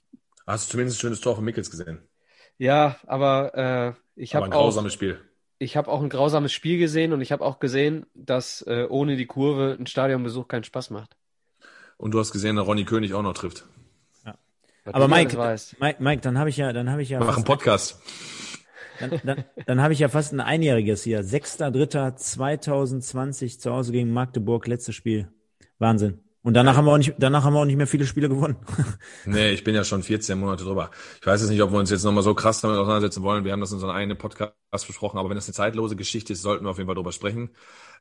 Hast 0.46 0.68
du 0.68 0.72
zumindest 0.72 0.98
ein 0.98 1.02
schönes 1.02 1.22
Tor 1.22 1.36
von 1.36 1.44
Mickels 1.44 1.72
gesehen? 1.72 2.08
Ja, 2.58 2.98
aber 3.08 3.56
äh, 3.56 4.22
ich 4.22 4.36
habe 4.36 4.46
ein 4.46 4.54
auch, 4.54 4.58
grausames 4.58 4.94
Spiel. 4.94 5.20
ich 5.58 5.76
habe 5.76 5.90
auch 5.90 6.02
ein 6.02 6.10
grausames 6.10 6.54
Spiel 6.54 6.78
gesehen 6.78 7.14
und 7.14 7.22
ich 7.22 7.32
habe 7.32 7.44
auch 7.44 7.60
gesehen, 7.60 8.06
dass 8.14 8.62
äh, 8.68 8.86
ohne 8.90 9.16
die 9.16 9.26
Kurve 9.26 9.76
ein 9.80 9.88
Stadionbesuch 9.88 10.48
keinen 10.48 10.64
Spaß 10.64 10.92
macht. 10.92 11.16
Und 11.98 12.12
du 12.12 12.20
hast 12.20 12.32
gesehen, 12.32 12.58
dass 12.58 12.68
Ronny 12.68 12.86
König 12.86 13.14
auch 13.14 13.24
noch 13.24 13.34
trifft. 13.34 13.66
Was 14.86 14.96
Aber 14.96 15.08
Mike. 15.08 15.38
Mike, 15.80 16.04
Mike, 16.04 16.22
dann 16.22 16.38
habe 16.38 16.50
ich 16.50 16.58
ja, 16.58 16.74
dann 16.74 16.90
habe 16.90 17.02
ich 17.02 17.10
ja, 17.10 17.20
Wir 17.20 17.26
machen 17.26 17.46
fast, 17.46 17.48
Podcast. 17.48 18.02
Dann, 19.00 19.22
dann, 19.24 19.44
dann 19.66 19.82
habe 19.82 19.94
ich 19.94 20.00
ja 20.00 20.10
fast 20.10 20.34
ein 20.34 20.40
einjähriges 20.40 21.04
hier. 21.04 21.24
6.3.2020 21.24 23.60
zu 23.60 23.72
Hause 23.72 23.92
gegen 23.92 24.12
Magdeburg, 24.12 24.68
letztes 24.68 24.96
Spiel. 24.96 25.30
Wahnsinn. 25.80 26.20
Und 26.44 26.56
danach 26.56 26.76
haben 26.76 26.86
wir 26.86 26.92
auch 26.92 26.98
nicht, 26.98 27.16
danach 27.20 27.46
haben 27.46 27.54
wir 27.54 27.62
auch 27.62 27.66
nicht 27.66 27.78
mehr 27.78 27.88
viele 27.88 28.06
Spiele 28.06 28.28
gewonnen. 28.28 28.58
Nee, 29.26 29.52
ich 29.52 29.64
bin 29.64 29.74
ja 29.74 29.86
schon 29.86 30.04
14 30.04 30.38
Monate 30.38 30.66
drüber. 30.66 30.92
Ich 31.22 31.26
weiß 31.26 31.40
jetzt 31.40 31.50
nicht, 31.50 31.62
ob 31.62 31.72
wir 31.72 31.80
uns 31.80 31.90
jetzt 31.90 32.04
nochmal 32.04 32.24
so 32.24 32.34
krass 32.34 32.60
damit 32.60 32.78
auseinandersetzen 32.78 33.24
wollen. 33.24 33.46
Wir 33.46 33.54
haben 33.54 33.62
das 33.62 33.72
in 33.72 33.76
unserem 33.76 33.96
eigenen 33.96 34.18
Podcast 34.18 34.54
besprochen, 34.86 35.18
aber 35.18 35.30
wenn 35.30 35.38
das 35.38 35.48
eine 35.48 35.54
zeitlose 35.54 35.96
Geschichte 35.96 36.34
ist, 36.34 36.42
sollten 36.42 36.66
wir 36.66 36.72
auf 36.72 36.78
jeden 36.78 36.88
Fall 36.88 36.96
drüber 36.96 37.14
sprechen. 37.14 37.52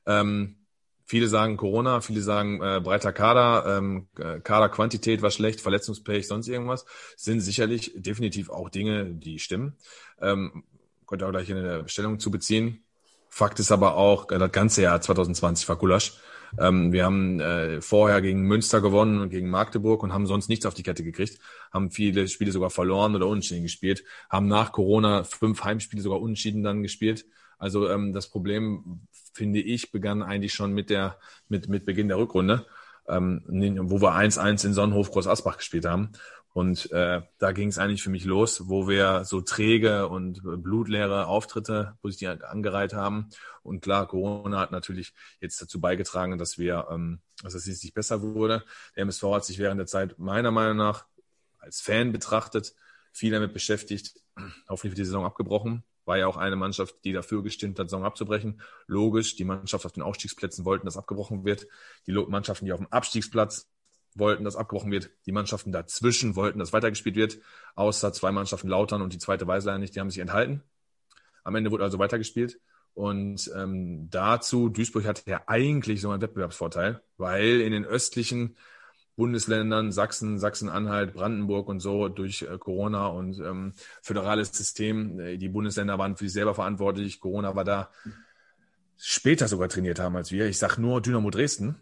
Ähm, 0.06 0.56
viele 1.04 1.28
sagen 1.28 1.56
Corona, 1.56 2.00
viele 2.00 2.20
sagen 2.20 2.60
äh, 2.60 2.80
breiter 2.82 3.12
Kader, 3.12 3.78
ähm, 3.78 4.08
äh, 4.18 4.40
Kaderquantität 4.40 5.22
war 5.22 5.30
schlecht, 5.30 5.60
Verletzungspech, 5.60 6.26
sonst 6.26 6.48
irgendwas. 6.48 6.84
Sind 7.16 7.40
sicherlich 7.40 7.92
definitiv 7.94 8.50
auch 8.50 8.70
Dinge, 8.70 9.04
die 9.04 9.38
stimmen. 9.38 9.76
Ähm, 10.20 10.64
könnt 11.06 11.22
ihr 11.22 11.26
auch 11.26 11.32
gleich 11.32 11.50
eine 11.50 11.88
Stellung 11.88 12.18
zu 12.18 12.30
beziehen. 12.30 12.84
Fakt 13.28 13.60
ist 13.60 13.72
aber 13.72 13.96
auch, 13.96 14.30
äh, 14.30 14.38
das 14.38 14.52
ganze 14.52 14.82
Jahr 14.82 15.00
2020 15.00 15.68
war 15.68 15.76
Gulasch. 15.76 16.12
Ähm, 16.58 16.92
wir 16.92 17.04
haben 17.04 17.40
äh, 17.40 17.80
vorher 17.80 18.20
gegen 18.20 18.42
Münster 18.42 18.80
gewonnen 18.80 19.20
und 19.20 19.30
gegen 19.30 19.48
Magdeburg 19.48 20.02
und 20.02 20.12
haben 20.12 20.26
sonst 20.26 20.48
nichts 20.48 20.66
auf 20.66 20.74
die 20.74 20.82
Kette 20.82 21.02
gekriegt, 21.02 21.38
haben 21.72 21.90
viele 21.90 22.28
Spiele 22.28 22.52
sogar 22.52 22.68
verloren 22.70 23.16
oder 23.16 23.26
unentschieden 23.26 23.62
gespielt, 23.62 24.04
haben 24.28 24.48
nach 24.48 24.72
Corona 24.72 25.24
fünf 25.24 25.64
Heimspiele 25.64 26.02
sogar 26.02 26.20
unentschieden 26.20 26.62
dann 26.62 26.82
gespielt. 26.82 27.24
Also 27.58 27.88
ähm, 27.88 28.12
das 28.12 28.28
Problem, 28.28 29.00
finde 29.32 29.60
ich, 29.60 29.92
begann 29.92 30.22
eigentlich 30.22 30.52
schon 30.52 30.72
mit 30.74 30.90
der 30.90 31.18
mit 31.48 31.68
mit 31.68 31.86
Beginn 31.86 32.08
der 32.08 32.18
Rückrunde. 32.18 32.66
ähm, 33.08 33.42
wo 33.48 34.00
wir 34.00 34.12
1-1 34.12 34.66
in 34.66 34.74
Sonnenhof 34.74 35.10
Groß 35.10 35.26
Asbach 35.26 35.56
gespielt 35.56 35.86
haben. 35.86 36.12
Und 36.52 36.90
äh, 36.92 37.22
da 37.38 37.52
ging 37.52 37.68
es 37.68 37.78
eigentlich 37.78 38.02
für 38.02 38.10
mich 38.10 38.24
los, 38.24 38.68
wo 38.68 38.86
wir 38.86 39.24
so 39.24 39.40
träge 39.40 40.08
und 40.08 40.42
blutleere 40.62 41.26
Auftritte 41.26 41.96
positiv 42.02 42.42
angereiht 42.42 42.92
haben. 42.92 43.30
Und 43.62 43.80
klar, 43.80 44.06
Corona 44.06 44.60
hat 44.60 44.70
natürlich 44.70 45.14
jetzt 45.40 45.62
dazu 45.62 45.80
beigetragen, 45.80 46.36
dass 46.36 46.58
wir, 46.58 46.88
ähm, 46.90 47.20
dass 47.42 47.54
es 47.54 47.66
nicht 47.66 47.94
besser 47.94 48.20
wurde. 48.20 48.64
Der 48.96 49.02
MSV 49.02 49.22
hat 49.32 49.44
sich 49.46 49.58
während 49.58 49.78
der 49.78 49.86
Zeit 49.86 50.18
meiner 50.18 50.50
Meinung 50.50 50.76
nach 50.76 51.06
als 51.58 51.80
Fan 51.80 52.12
betrachtet 52.12 52.74
viel 53.12 53.30
damit 53.30 53.52
beschäftigt. 53.52 54.14
Hoffentlich 54.68 54.92
wird 54.92 54.98
die 54.98 55.04
Saison 55.04 55.24
abgebrochen. 55.24 55.84
War 56.04 56.18
ja 56.18 56.26
auch 56.26 56.36
eine 56.36 56.56
Mannschaft, 56.56 56.96
die 57.04 57.12
dafür 57.12 57.42
gestimmt 57.42 57.78
hat, 57.78 57.88
Saison 57.88 58.04
abzubrechen. 58.04 58.60
Logisch, 58.86 59.36
die 59.36 59.44
Mannschaft 59.44 59.86
auf 59.86 59.92
den 59.92 60.02
Aufstiegsplätzen 60.02 60.64
wollten, 60.64 60.86
dass 60.86 60.96
abgebrochen 60.96 61.44
wird. 61.44 61.68
Die 62.06 62.12
Mannschaften, 62.12 62.64
die 62.64 62.72
auf 62.72 62.80
dem 62.80 62.90
Abstiegsplatz 62.90 63.68
wollten, 64.14 64.44
dass 64.44 64.56
abgebrochen 64.56 64.90
wird. 64.90 65.10
Die 65.26 65.32
Mannschaften 65.32 65.72
dazwischen 65.72 66.36
wollten, 66.36 66.58
dass 66.58 66.72
weitergespielt 66.72 67.16
wird. 67.16 67.38
Außer 67.74 68.12
zwei 68.12 68.32
Mannschaften 68.32 68.68
Lautern 68.68 69.02
und 69.02 69.12
die 69.12 69.18
zweite 69.18 69.46
Weißlein 69.46 69.80
nicht, 69.80 69.94
die 69.94 70.00
haben 70.00 70.10
sich 70.10 70.20
enthalten. 70.20 70.62
Am 71.44 71.54
Ende 71.54 71.70
wurde 71.70 71.84
also 71.84 71.98
weitergespielt. 71.98 72.60
Und 72.94 73.50
ähm, 73.56 74.08
dazu, 74.10 74.68
Duisburg 74.68 75.06
hatte 75.06 75.22
ja 75.30 75.42
eigentlich 75.46 76.00
so 76.00 76.10
einen 76.10 76.20
Wettbewerbsvorteil, 76.20 77.00
weil 77.16 77.60
in 77.62 77.72
den 77.72 77.84
östlichen 77.84 78.56
Bundesländern, 79.16 79.92
Sachsen, 79.92 80.38
Sachsen-Anhalt, 80.38 81.12
Brandenburg 81.12 81.68
und 81.68 81.80
so 81.80 82.08
durch 82.08 82.42
äh, 82.42 82.58
Corona 82.58 83.06
und 83.06 83.38
ähm, 83.40 83.74
föderales 84.02 84.52
System, 84.52 85.20
äh, 85.20 85.36
die 85.36 85.48
Bundesländer 85.48 85.98
waren 85.98 86.16
für 86.16 86.24
sich 86.24 86.32
selber 86.32 86.54
verantwortlich. 86.54 87.20
Corona 87.20 87.54
war 87.54 87.64
da 87.64 87.90
später 88.96 89.48
sogar 89.48 89.68
trainiert 89.68 89.98
haben 89.98 90.16
als 90.16 90.32
wir. 90.32 90.46
Ich 90.46 90.58
sag 90.58 90.78
nur 90.78 91.00
Dynamo 91.00 91.30
Dresden, 91.30 91.76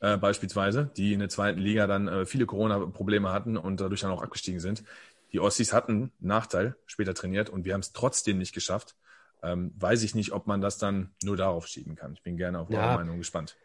äh, 0.00 0.16
beispielsweise, 0.16 0.90
die 0.96 1.12
in 1.12 1.20
der 1.20 1.28
zweiten 1.28 1.60
Liga 1.60 1.86
dann 1.86 2.08
äh, 2.08 2.26
viele 2.26 2.46
Corona-Probleme 2.46 3.32
hatten 3.32 3.56
und 3.56 3.80
dadurch 3.80 4.00
dann 4.00 4.10
auch 4.10 4.22
abgestiegen 4.22 4.60
sind. 4.60 4.84
Die 5.32 5.40
Ossis 5.40 5.72
hatten 5.72 6.12
Nachteil, 6.20 6.76
später 6.86 7.14
trainiert 7.14 7.50
und 7.50 7.64
wir 7.64 7.72
haben 7.74 7.80
es 7.80 7.92
trotzdem 7.92 8.38
nicht 8.38 8.54
geschafft. 8.54 8.94
Ähm, 9.42 9.72
weiß 9.78 10.02
ich 10.02 10.14
nicht, 10.14 10.32
ob 10.32 10.46
man 10.46 10.60
das 10.60 10.78
dann 10.78 11.10
nur 11.22 11.36
darauf 11.36 11.66
schieben 11.66 11.94
kann. 11.94 12.14
Ich 12.14 12.22
bin 12.22 12.36
gerne 12.36 12.58
auf 12.58 12.70
eure 12.70 12.80
ja. 12.80 12.96
Meinung 12.96 13.18
gespannt. 13.18 13.56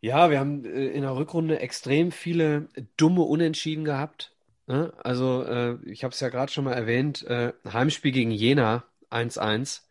Ja, 0.00 0.30
wir 0.30 0.40
haben 0.40 0.64
äh, 0.64 0.88
in 0.88 1.02
der 1.02 1.14
Rückrunde 1.14 1.60
extrem 1.60 2.12
viele 2.12 2.68
dumme 2.96 3.22
Unentschieden 3.22 3.84
gehabt. 3.84 4.32
Ne? 4.66 4.92
Also, 5.02 5.44
äh, 5.44 5.76
ich 5.84 6.04
habe 6.04 6.12
es 6.12 6.20
ja 6.20 6.28
gerade 6.28 6.50
schon 6.50 6.64
mal 6.64 6.72
erwähnt, 6.72 7.24
äh, 7.24 7.52
Heimspiel 7.70 8.12
gegen 8.12 8.30
Jena 8.30 8.84
1-1 9.10 9.82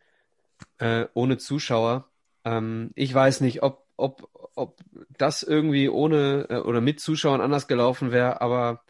äh, 0.80 1.06
ohne 1.14 1.38
Zuschauer. 1.38 2.06
Ähm, 2.44 2.92
ich 2.96 3.14
weiß 3.14 3.42
nicht, 3.42 3.64
ob 3.64 3.86
ob, 4.02 4.30
ob 4.56 4.80
das 5.18 5.44
irgendwie 5.44 5.90
ohne 5.90 6.48
äh, 6.50 6.58
oder 6.58 6.82
mit 6.82 7.00
Zuschauern 7.00 7.42
anders 7.42 7.68
gelaufen 7.68 8.12
wäre, 8.12 8.42
aber 8.42 8.84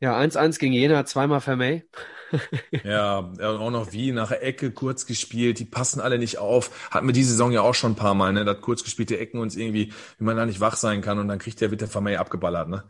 ja, 0.00 0.18
1-1 0.18 0.58
gegen 0.58 0.74
Jena, 0.74 1.06
zweimal 1.06 1.40
Vermey. 1.40 1.84
ja, 2.84 3.32
auch 3.40 3.70
noch 3.70 3.92
wie 3.92 4.12
nach 4.12 4.28
der 4.28 4.42
Ecke 4.42 4.72
kurz 4.72 5.06
gespielt, 5.06 5.58
die 5.58 5.64
passen 5.64 6.00
alle 6.00 6.18
nicht 6.18 6.38
auf. 6.38 6.90
Hatten 6.90 7.06
wir 7.06 7.12
diese 7.12 7.30
Saison 7.30 7.52
ja 7.52 7.62
auch 7.62 7.74
schon 7.74 7.92
ein 7.92 7.96
paar 7.96 8.14
Mal, 8.14 8.32
ne? 8.32 8.44
Da 8.44 8.54
kurz 8.54 8.82
gespielte 8.82 9.18
Ecken 9.18 9.40
uns 9.40 9.56
irgendwie, 9.56 9.92
wie 10.18 10.24
man 10.24 10.36
da 10.36 10.44
nicht 10.44 10.60
wach 10.60 10.76
sein 10.76 11.00
kann 11.00 11.18
und 11.18 11.28
dann 11.28 11.38
kriegt 11.38 11.60
der 11.60 11.70
wird 11.70 11.80
der 11.80 11.88
Vermey 11.88 12.16
abgeballert, 12.16 12.68
ne? 12.68 12.84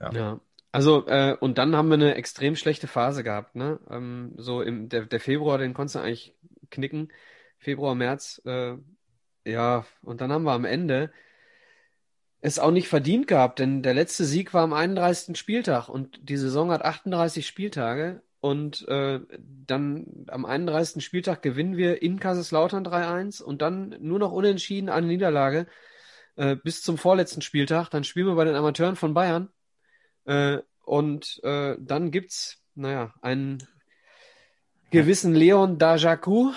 Ja. 0.00 0.12
ja. 0.12 0.40
Also, 0.72 1.06
äh, 1.06 1.36
und 1.38 1.58
dann 1.58 1.76
haben 1.76 1.88
wir 1.88 1.94
eine 1.94 2.14
extrem 2.14 2.56
schlechte 2.56 2.86
Phase 2.86 3.22
gehabt, 3.22 3.56
ne? 3.56 3.78
Ähm, 3.90 4.32
so 4.36 4.62
im 4.62 4.88
der, 4.88 5.06
der 5.06 5.20
Februar, 5.20 5.58
den 5.58 5.74
konntest 5.74 5.96
du 5.96 6.00
eigentlich 6.00 6.34
knicken. 6.70 7.12
Februar, 7.58 7.94
März, 7.94 8.42
äh, 8.44 8.74
ja, 9.44 9.84
und 10.02 10.20
dann 10.20 10.32
haben 10.32 10.44
wir 10.44 10.52
am 10.52 10.64
Ende 10.64 11.10
es 12.40 12.58
auch 12.58 12.72
nicht 12.72 12.88
verdient 12.88 13.26
gehabt, 13.26 13.58
denn 13.58 13.82
der 13.82 13.94
letzte 13.94 14.26
Sieg 14.26 14.52
war 14.52 14.64
am 14.64 14.74
31. 14.74 15.38
Spieltag 15.38 15.88
und 15.88 16.18
die 16.28 16.36
Saison 16.36 16.70
hat 16.70 16.84
38 16.84 17.46
Spieltage 17.46 18.22
und 18.40 18.86
äh, 18.86 19.20
dann 19.66 20.26
am 20.28 20.44
31. 20.44 21.02
Spieltag 21.02 21.40
gewinnen 21.40 21.78
wir 21.78 22.02
in 22.02 22.20
Kaiserslautern 22.20 22.86
3-1 22.86 23.42
und 23.42 23.62
dann 23.62 23.96
nur 24.00 24.18
noch 24.18 24.30
unentschieden 24.30 24.90
eine 24.90 25.06
Niederlage 25.06 25.66
äh, 26.36 26.54
bis 26.54 26.82
zum 26.82 26.98
vorletzten 26.98 27.40
Spieltag. 27.40 27.88
Dann 27.88 28.04
spielen 28.04 28.26
wir 28.26 28.34
bei 28.34 28.44
den 28.44 28.56
Amateuren 28.56 28.96
von 28.96 29.14
Bayern 29.14 29.48
äh, 30.26 30.58
und 30.84 31.40
äh, 31.44 31.76
dann 31.80 32.10
gibt's, 32.10 32.58
naja, 32.74 33.14
einen 33.22 33.66
gewissen 34.90 35.34
Leon 35.34 35.78
Dajaku, 35.78 36.52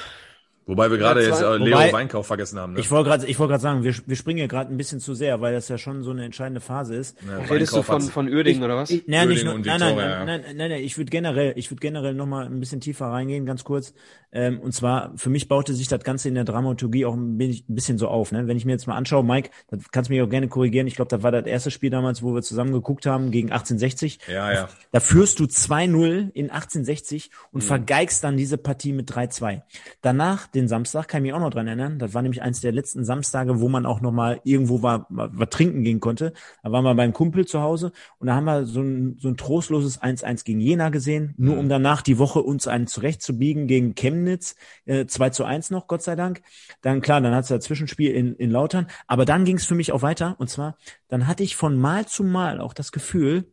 Wobei 0.67 0.92
wir 0.92 0.98
gerade 0.98 1.26
jetzt 1.26 1.42
äh, 1.42 1.58
Leo 1.58 1.78
Wobei, 1.78 1.94
Weinkauf 1.94 2.28
vergessen 2.28 2.60
haben. 2.60 2.74
Ne? 2.74 2.80
Ich 2.80 2.92
wollte 2.92 3.10
gerade 3.10 3.26
ich 3.26 3.40
wollte 3.40 3.51
gerade 3.51 3.62
sagen, 3.64 3.83
wir, 3.83 3.96
wir 4.06 4.16
springen 4.17 4.38
hier 4.38 4.50
gerade 4.50 4.72
ein 4.72 4.78
bisschen 4.78 5.00
zu 5.00 5.14
sehr, 5.14 5.40
weil 5.40 5.53
das 5.53 5.69
ja 5.69 5.78
schon 5.78 6.03
so 6.03 6.12
eine 6.12 6.26
entscheidende 6.26 6.60
Phase 6.60 6.96
ist. 6.96 7.17
Ja, 7.26 7.38
Redest 7.38 7.74
du 7.74 7.82
von, 7.82 8.01
von 8.01 8.28
Uerdingen 8.28 8.64
oder 8.64 8.76
was? 8.76 8.92
Ich, 8.92 9.08
nein, 9.08 9.30
nicht 9.30 9.46
nur, 9.46 9.53
nein, 9.58 9.80
nein, 9.80 9.96
nein, 9.96 10.26
nein, 10.26 10.42
nein, 10.56 10.69
nein, 10.69 10.83
ich 10.83 10.98
würde 10.98 11.10
generell, 11.10 11.53
ich 11.56 11.72
würde 11.72 11.80
generell 11.80 12.14
nochmal 12.14 12.46
ein 12.46 12.60
bisschen 12.60 12.82
tiefer 12.82 13.08
reingehen, 13.08 13.46
ganz 13.46 13.64
kurz. 13.64 13.94
Ähm, 14.33 14.60
und 14.60 14.74
zwar, 14.74 15.14
für 15.16 15.30
mich 15.30 15.48
baute 15.48 15.74
sich 15.74 15.88
das 15.88 16.03
Ganze 16.03 16.28
in 16.28 16.35
der 16.35 16.44
Dramaturgie 16.44 17.06
auch 17.06 17.16
ein 17.16 17.38
bisschen 17.67 17.98
so 17.98 18.10
auf. 18.10 18.33
Ne? 18.33 18.48
Wenn 18.48 18.58
ich 18.58 18.66
mir 18.66 18.74
jetzt 18.74 18.85
mal 18.85 18.96
anschaue, 18.96 19.24
Mike, 19.24 19.51
das 19.69 19.90
kannst 19.92 20.10
du 20.10 20.14
mich 20.14 20.22
auch 20.22 20.30
gerne 20.30 20.50
korrigieren. 20.50 20.85
Ich 20.85 20.96
glaube, 20.96 21.10
das 21.10 21.24
war 21.24 21.32
das 21.32 21.46
erste 21.46 21.72
Spiel 21.72 21.90
damals, 21.90 22.22
wo 22.22 22.35
wir 22.35 22.42
zusammen 22.42 22.74
geguckt 22.74 23.06
haben 23.06 23.32
gegen 23.32 23.51
1860. 23.51 24.19
Ja, 24.28 24.51
ja. 24.51 24.69
Da 24.92 25.00
führst 25.00 25.40
du 25.40 25.46
2-0 25.46 26.32
in 26.33 26.51
1860 26.51 27.32
und 27.51 27.64
mhm. 27.64 27.67
vergeigst 27.67 28.24
dann 28.24 28.35
diese 28.35 28.58
Partie 28.58 28.92
mit 28.92 29.10
3-2. 29.10 29.62
Danach, 30.01 30.48
den 30.58 30.68
Samstag, 30.68 31.08
kann 31.08 31.24
ich 31.24 31.32
mich 31.32 31.34
auch 31.34 31.40
noch 31.40 31.52
dran 31.52 31.68
erinnern. 31.68 32.00
Das 32.00 32.14
war 32.14 32.22
nämlich 32.22 32.42
eins 32.42 32.62
der 32.62 32.72
letzten 32.72 33.06
Samstage, 33.06 33.60
wo 33.62 33.70
man 33.70 33.86
auch 33.86 34.02
noch 34.02 34.12
mal 34.12 34.42
irgendwo 34.44 34.82
war, 34.82 35.06
was 35.10 35.50
trinken 35.50 35.84
gehen 35.84 36.00
konnte. 36.00 36.34
Da 36.64 36.72
waren 36.72 36.84
wir 36.84 36.96
beim 36.96 37.14
Kumpel 37.14 37.46
zu 37.46 37.62
Hause 37.62 37.92
und 38.18 38.28
da 38.28 38.36
haben 38.36 38.46
wir 38.46 38.66
so 38.66 38.82
ein, 38.82 39.18
so 39.20 39.30
ein 39.30 39.38
trostloses 39.38 40.02
1-1 40.02 40.44
gegen 40.44 40.60
Jena 40.60 40.90
gesehen, 40.90 41.34
nur 41.38 41.54
mhm. 41.54 41.60
um 41.62 41.70
danach 41.70 42.02
die 42.02 42.18
Woche 42.18 42.42
uns 42.42 42.68
einen 42.68 42.88
zurechtzubiegen 42.88 43.68
gegen 43.68 43.96
Chemnitz, 43.96 44.56
äh, 44.86 45.06
2 45.06 45.30
zu 45.30 45.46
1 45.46 45.70
noch, 45.70 45.88
Gott 45.88 46.02
sei 46.02 46.16
Dank. 46.16 46.42
Dann 46.82 47.02
klar, 47.02 47.22
dann 47.22 47.34
hat 47.34 47.44
es 47.44 47.50
das 47.50 47.64
Zwischenspiel 47.64 48.12
in, 48.12 48.36
in 48.36 48.52
Lautern, 48.52 48.88
aber 49.08 49.26
dann 49.26 49.46
ging 49.46 49.58
es 49.58 49.66
für 49.66 49.76
mich 49.76 49.92
auch 49.92 50.02
weiter 50.02 50.36
und 50.40 50.50
zwar, 50.50 50.78
dann 51.08 51.28
hatte 51.28 51.44
ich 51.44 51.56
von 51.56 51.78
Mal 51.78 52.08
zu 52.08 52.24
Mal 52.24 52.60
auch 52.60 52.74
das 52.74 52.92
Gefühl, 52.92 53.46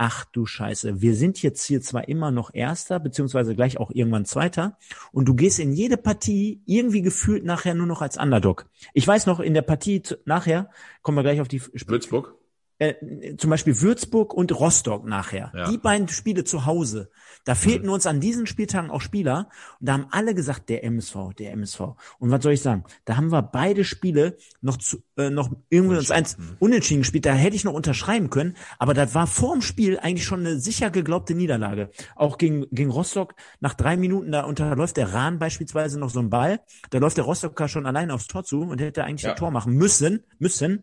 ach 0.00 0.24
du 0.24 0.46
Scheiße, 0.46 1.02
wir 1.02 1.14
sind 1.14 1.42
jetzt 1.42 1.62
hier 1.66 1.82
zwar 1.82 2.08
immer 2.08 2.30
noch 2.30 2.54
Erster, 2.54 2.98
beziehungsweise 2.98 3.54
gleich 3.54 3.76
auch 3.76 3.90
irgendwann 3.90 4.24
Zweiter, 4.24 4.78
und 5.12 5.26
du 5.26 5.34
gehst 5.34 5.58
in 5.58 5.74
jede 5.74 5.98
Partie 5.98 6.62
irgendwie 6.64 7.02
gefühlt 7.02 7.44
nachher 7.44 7.74
nur 7.74 7.86
noch 7.86 8.00
als 8.00 8.16
Underdog. 8.16 8.64
Ich 8.94 9.06
weiß 9.06 9.26
noch, 9.26 9.40
in 9.40 9.52
der 9.52 9.60
Partie 9.60 10.02
nachher, 10.24 10.70
kommen 11.02 11.18
wir 11.18 11.22
gleich 11.22 11.42
auf 11.42 11.48
die 11.48 11.60
Würzburg 11.86 12.34
äh, 12.80 13.36
zum 13.36 13.50
Beispiel 13.50 13.78
Würzburg 13.82 14.32
und 14.32 14.58
Rostock 14.58 15.04
nachher. 15.04 15.52
Ja. 15.54 15.70
Die 15.70 15.76
beiden 15.76 16.08
Spiele 16.08 16.44
zu 16.44 16.64
Hause. 16.64 17.10
Da 17.44 17.54
fehlten 17.54 17.88
mhm. 17.88 17.92
uns 17.92 18.06
an 18.06 18.20
diesen 18.20 18.46
Spieltagen 18.46 18.90
auch 18.90 19.02
Spieler. 19.02 19.50
Und 19.80 19.88
da 19.88 19.92
haben 19.92 20.06
alle 20.10 20.34
gesagt, 20.34 20.70
der 20.70 20.82
MSV, 20.84 21.34
der 21.38 21.52
MSV. 21.52 21.80
Und 22.18 22.30
was 22.30 22.42
soll 22.42 22.54
ich 22.54 22.62
sagen? 22.62 22.84
Da 23.04 23.18
haben 23.18 23.30
wir 23.30 23.42
beide 23.42 23.84
Spiele 23.84 24.38
noch 24.62 24.78
zu, 24.78 25.02
äh, 25.18 25.28
noch 25.28 25.50
irgendwie 25.68 25.98
uns 25.98 26.10
eins 26.10 26.38
mhm. 26.38 26.56
unentschieden 26.58 27.02
gespielt. 27.02 27.26
Da 27.26 27.34
hätte 27.34 27.54
ich 27.54 27.64
noch 27.64 27.74
unterschreiben 27.74 28.30
können. 28.30 28.56
Aber 28.78 28.94
das 28.94 29.14
war 29.14 29.26
vor 29.26 29.52
dem 29.52 29.60
Spiel 29.60 29.98
eigentlich 29.98 30.24
schon 30.24 30.40
eine 30.40 30.58
sicher 30.58 30.88
geglaubte 30.90 31.34
Niederlage. 31.34 31.90
Auch 32.16 32.38
gegen, 32.38 32.64
gegen 32.70 32.90
Rostock. 32.90 33.34
Nach 33.60 33.74
drei 33.74 33.98
Minuten, 33.98 34.32
da 34.32 34.44
unterläuft 34.44 34.96
der 34.96 35.12
Rahn 35.12 35.38
beispielsweise 35.38 36.00
noch 36.00 36.08
so 36.08 36.20
ein 36.20 36.30
Ball. 36.30 36.60
Da 36.88 36.96
läuft 36.96 37.18
der 37.18 37.24
Rostocker 37.24 37.68
schon 37.68 37.84
allein 37.84 38.10
aufs 38.10 38.26
Tor 38.26 38.42
zu 38.42 38.62
und 38.62 38.80
hätte 38.80 39.04
eigentlich 39.04 39.24
ja. 39.24 39.32
ein 39.32 39.36
Tor 39.36 39.50
machen 39.50 39.74
müssen, 39.74 40.24
müssen. 40.38 40.82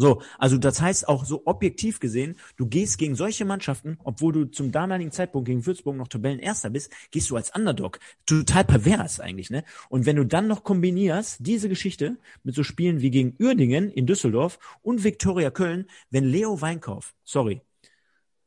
So, 0.00 0.22
also 0.38 0.56
das 0.56 0.80
heißt 0.80 1.08
auch 1.08 1.26
so 1.26 1.42
objektiv 1.44 2.00
gesehen, 2.00 2.36
du 2.56 2.66
gehst 2.66 2.96
gegen 2.96 3.16
solche 3.16 3.44
Mannschaften, 3.44 3.98
obwohl 4.02 4.32
du 4.32 4.44
zum 4.46 4.72
damaligen 4.72 5.12
Zeitpunkt 5.12 5.46
gegen 5.46 5.66
Würzburg 5.66 5.94
noch 5.94 6.08
Tabellenerster 6.08 6.70
bist, 6.70 6.90
gehst 7.10 7.28
du 7.28 7.36
als 7.36 7.54
Underdog. 7.54 8.00
Total 8.24 8.64
pervers 8.64 9.20
eigentlich, 9.20 9.50
ne? 9.50 9.62
Und 9.90 10.06
wenn 10.06 10.16
du 10.16 10.24
dann 10.24 10.48
noch 10.48 10.64
kombinierst 10.64 11.36
diese 11.40 11.68
Geschichte 11.68 12.16
mit 12.44 12.54
so 12.54 12.62
Spielen 12.62 13.02
wie 13.02 13.10
gegen 13.10 13.36
Uerdingen 13.38 13.90
in 13.90 14.06
Düsseldorf 14.06 14.58
und 14.80 15.04
Viktoria 15.04 15.50
Köln, 15.50 15.84
wenn 16.08 16.24
Leo 16.24 16.62
Weinkauf, 16.62 17.12
sorry, 17.22 17.60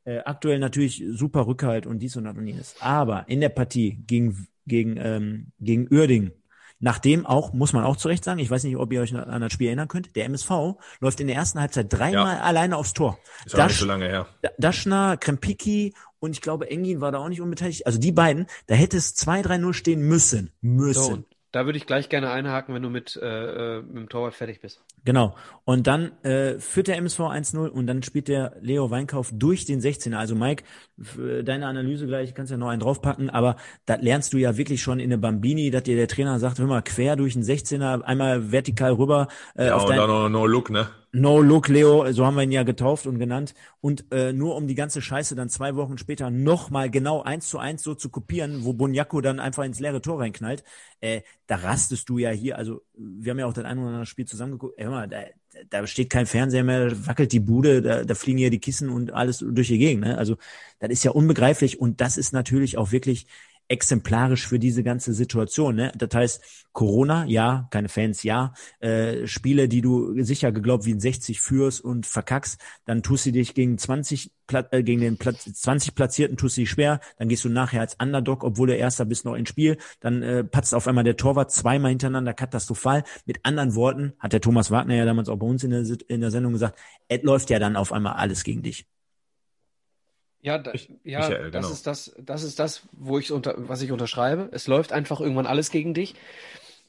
äh, 0.06 0.22
aktuell 0.26 0.58
natürlich 0.58 1.04
super 1.08 1.46
Rückhalt 1.46 1.86
und 1.86 2.00
dies 2.00 2.16
und 2.16 2.24
das 2.24 2.36
und 2.36 2.48
jenes, 2.48 2.76
aber 2.80 3.30
in 3.30 3.42
der 3.42 3.50
Partie 3.50 4.00
gegen 4.08 4.48
gegen 4.66 4.98
ähm, 4.98 5.52
gegen 5.60 5.88
Uerdingen 5.94 6.32
Nachdem 6.86 7.26
auch, 7.26 7.54
muss 7.54 7.72
man 7.72 7.86
auch 7.86 7.96
zu 7.96 8.10
Recht 8.10 8.26
sagen, 8.26 8.40
ich 8.40 8.52
weiß 8.52 8.66
nicht, 8.66 8.76
ob 8.76 8.92
ihr 8.92 9.00
euch 9.00 9.16
an 9.16 9.40
das 9.40 9.54
Spiel 9.54 9.68
erinnern 9.68 9.88
könnt, 9.88 10.18
der 10.18 10.26
MSV 10.26 10.76
läuft 11.00 11.22
in 11.22 11.28
der 11.28 11.38
ersten 11.38 11.62
Halbzeit 11.62 11.86
dreimal 11.88 12.36
ja. 12.36 12.42
alleine 12.42 12.76
aufs 12.76 12.92
Tor. 12.92 13.18
Ist 13.46 13.58
auch 13.58 13.68
nicht 13.68 13.80
so 13.80 13.86
lange 13.86 14.06
her. 14.06 14.28
Daschner, 14.58 15.16
Krempiki 15.16 15.94
und 16.20 16.32
ich 16.32 16.42
glaube, 16.42 16.70
Engin 16.70 17.00
war 17.00 17.14
da 17.14 17.20
auch 17.20 17.30
nicht 17.30 17.40
unbeteiligt. 17.40 17.88
Also 17.88 18.00
die 18.00 18.12
beiden, 18.12 18.48
da 18.68 18.76
hätte 18.76 18.98
es 18.98 19.16
2-3-0 19.16 19.74
stehen 19.74 20.02
müssen. 20.02 20.52
Müssen. 20.60 21.02
So, 21.02 21.24
da 21.54 21.66
würde 21.66 21.78
ich 21.78 21.86
gleich 21.86 22.10
gerne 22.10 22.32
einhaken, 22.32 22.74
wenn 22.74 22.82
du 22.82 22.90
mit, 22.90 23.16
äh, 23.16 23.78
äh, 23.78 23.82
mit 23.84 23.96
dem 23.96 24.10
Torwart 24.10 24.34
fertig 24.34 24.60
bist. 24.60 24.82
Genau. 25.06 25.36
Und 25.66 25.86
dann 25.86 26.12
äh, 26.24 26.58
führt 26.60 26.88
der 26.88 26.98
MSV 26.98 27.20
1-0 27.20 27.68
und 27.68 27.86
dann 27.86 28.02
spielt 28.02 28.28
der 28.28 28.56
Leo 28.60 28.90
Weinkauf 28.90 29.30
durch 29.32 29.64
den 29.66 29.80
16er. 29.80 30.16
Also 30.16 30.34
Mike, 30.34 30.64
deine 31.44 31.68
Analyse 31.68 32.08
gleich, 32.08 32.34
kannst 32.34 32.52
ja 32.52 32.58
noch 32.58 32.70
einen 32.70 32.82
draufpacken, 32.82 33.30
aber 33.30 33.58
das 33.86 34.02
lernst 34.02 34.34
du 34.34 34.38
ja 34.38 34.58
wirklich 34.58 34.82
schon 34.82 35.00
in 35.00 35.12
der 35.12 35.18
Bambini, 35.18 35.70
dass 35.70 35.84
dir 35.84 35.96
der 35.96 36.08
Trainer 36.08 36.40
sagt, 36.40 36.58
hör 36.58 36.66
mal, 36.66 36.82
quer 36.82 37.16
durch 37.16 37.34
den 37.34 37.44
16er, 37.44 38.02
einmal 38.02 38.52
vertikal 38.52 38.94
rüber. 38.94 39.28
Äh, 39.56 39.68
ja, 39.68 39.76
auf 39.76 39.84
und 39.84 39.92
dein, 39.92 40.00
dann 40.00 40.10
noch 40.10 40.30
no 40.30 40.48
Look, 40.48 40.72
ne? 40.72 40.88
No 41.16 41.40
Look 41.42 41.68
Leo, 41.68 42.12
so 42.12 42.26
haben 42.26 42.34
wir 42.36 42.42
ihn 42.42 42.52
ja 42.52 42.64
getauft 42.64 43.06
und 43.06 43.20
genannt. 43.20 43.54
Und 43.82 44.12
äh, 44.12 44.34
nur 44.34 44.56
um 44.56 44.66
die 44.68 44.74
ganze 44.74 45.00
Scheiße 45.00 45.36
dann 45.36 45.48
zwei 45.48 45.76
Wochen 45.76 46.00
später 46.00 46.32
nochmal 46.32 46.90
genau 46.90 47.22
eins 47.22 47.50
zu 47.50 47.60
eins 47.60 47.84
so 47.84 47.94
zu 47.94 48.10
kopieren, 48.10 48.66
wo 48.66 48.74
Bunyaku 48.74 49.22
dann 49.22 49.40
einfach 49.40 49.64
ins 49.64 49.80
leere 49.80 50.02
Tor 50.02 50.20
reinknallt, 50.20 50.64
äh, 51.02 51.22
da 51.46 51.58
rastest 51.58 52.10
du 52.10 52.18
ja 52.18 52.32
hier, 52.32 52.58
also 52.58 52.82
wir 52.96 53.30
haben 53.30 53.38
ja 53.38 53.46
auch 53.46 53.54
das 53.54 53.64
ein 53.64 53.78
oder 53.78 53.90
andere 53.90 54.06
Spiel 54.08 54.26
zusammengeguckt, 54.26 54.82
hör 54.82 54.90
mal, 54.90 55.08
da, 55.08 55.22
da 55.70 55.86
steht 55.86 56.10
kein 56.10 56.26
Fernseher 56.26 56.64
mehr, 56.64 57.06
wackelt 57.06 57.32
die 57.32 57.40
Bude, 57.40 57.84
da, 57.84 58.04
da 58.04 58.16
fliegen 58.16 58.40
hier 58.40 58.50
die 58.50 58.60
Kissen 58.60 58.90
und 58.90 59.14
alles 59.14 59.46
durch 59.48 59.68
die 59.68 59.78
Gegend. 59.78 60.06
Ne? 60.06 60.18
Also 60.18 60.38
das 60.80 60.90
ist 60.90 61.04
ja 61.04 61.12
unbegreiflich 61.12 61.80
und 61.80 62.02
das 62.02 62.18
ist 62.18 62.34
natürlich 62.34 62.78
auch 62.78 62.92
wirklich 62.92 63.28
exemplarisch 63.68 64.48
für 64.48 64.60
diese 64.60 64.84
ganze 64.84 65.14
Situation. 65.14 65.76
Ne? 65.76 65.92
Das 65.96 66.10
heißt, 66.14 66.66
Corona, 66.74 67.26
ja, 67.26 67.68
keine 67.72 67.90
Fans, 67.90 68.24
ja, 68.24 68.54
äh, 68.80 69.28
Spiele, 69.28 69.68
die 69.68 69.82
du 69.82 70.22
sicher 70.24 70.52
geglaubt 70.52 70.86
wie 70.86 70.94
ein 70.94 71.00
60 71.00 71.40
führst 71.40 71.82
und 71.82 72.06
verkackst, 72.06 72.60
dann 72.86 73.04
tust 73.04 73.26
du 73.26 73.32
dich 73.32 73.54
gegen 73.54 73.78
20 73.78 74.32
äh, 74.52 74.84
gegen 74.84 75.02
den 75.02 75.18
Platz, 75.18 75.46
20 75.46 75.96
Platzierten 75.96 76.38
tust 76.38 76.58
du 76.58 76.62
dich 76.62 76.70
schwer, 76.70 77.00
dann 77.18 77.30
gehst 77.30 77.46
du 77.46 77.50
nachher 77.50 77.82
als 77.82 77.96
Underdog, 78.02 78.44
obwohl 78.44 78.68
du 78.68 78.76
Erster 78.76 79.06
bist, 79.06 79.26
noch 79.26 79.36
ins 79.36 79.50
Spiel, 79.50 79.78
dann 80.00 80.22
äh, 80.22 80.44
patzt 80.44 80.74
auf 80.76 80.88
einmal 80.88 81.04
der 81.04 81.18
Torwart 81.18 81.52
zweimal 81.52 81.90
hintereinander 81.90 82.34
katastrophal. 82.34 83.04
Mit 83.26 83.40
anderen 83.44 83.76
Worten, 83.76 84.14
hat 84.20 84.34
der 84.34 84.42
Thomas 84.42 84.72
Wagner 84.72 84.96
ja 84.96 85.06
damals 85.06 85.30
auch 85.30 85.38
bei 85.38 85.48
uns 85.48 85.64
in 85.64 85.72
der, 85.72 85.86
in 86.08 86.22
der 86.22 86.32
Sendung 86.32 86.54
gesagt, 86.54 86.78
es 87.08 87.24
läuft 87.24 87.50
ja 87.50 87.60
dann 87.60 87.76
auf 87.76 87.92
einmal 87.92 88.14
alles 88.14 88.44
gegen 88.44 88.62
dich. 88.62 88.86
Ja, 90.44 90.58
da, 90.58 90.74
ja 91.06 91.20
Michael, 91.20 91.52
das 91.52 91.62
genau. 91.62 91.74
ist 91.74 91.88
das, 91.88 92.16
das 92.20 92.44
ist 92.44 92.60
das, 92.60 92.86
wo 92.92 93.18
ich 93.18 93.32
unter, 93.32 93.56
was 93.58 93.82
ich 93.82 93.94
unterschreibe. 93.94 94.50
Es 94.52 94.68
läuft 94.68 94.92
einfach 94.92 95.22
irgendwann 95.22 95.46
alles 95.48 95.72
gegen 95.72 95.94
dich. 95.94 96.16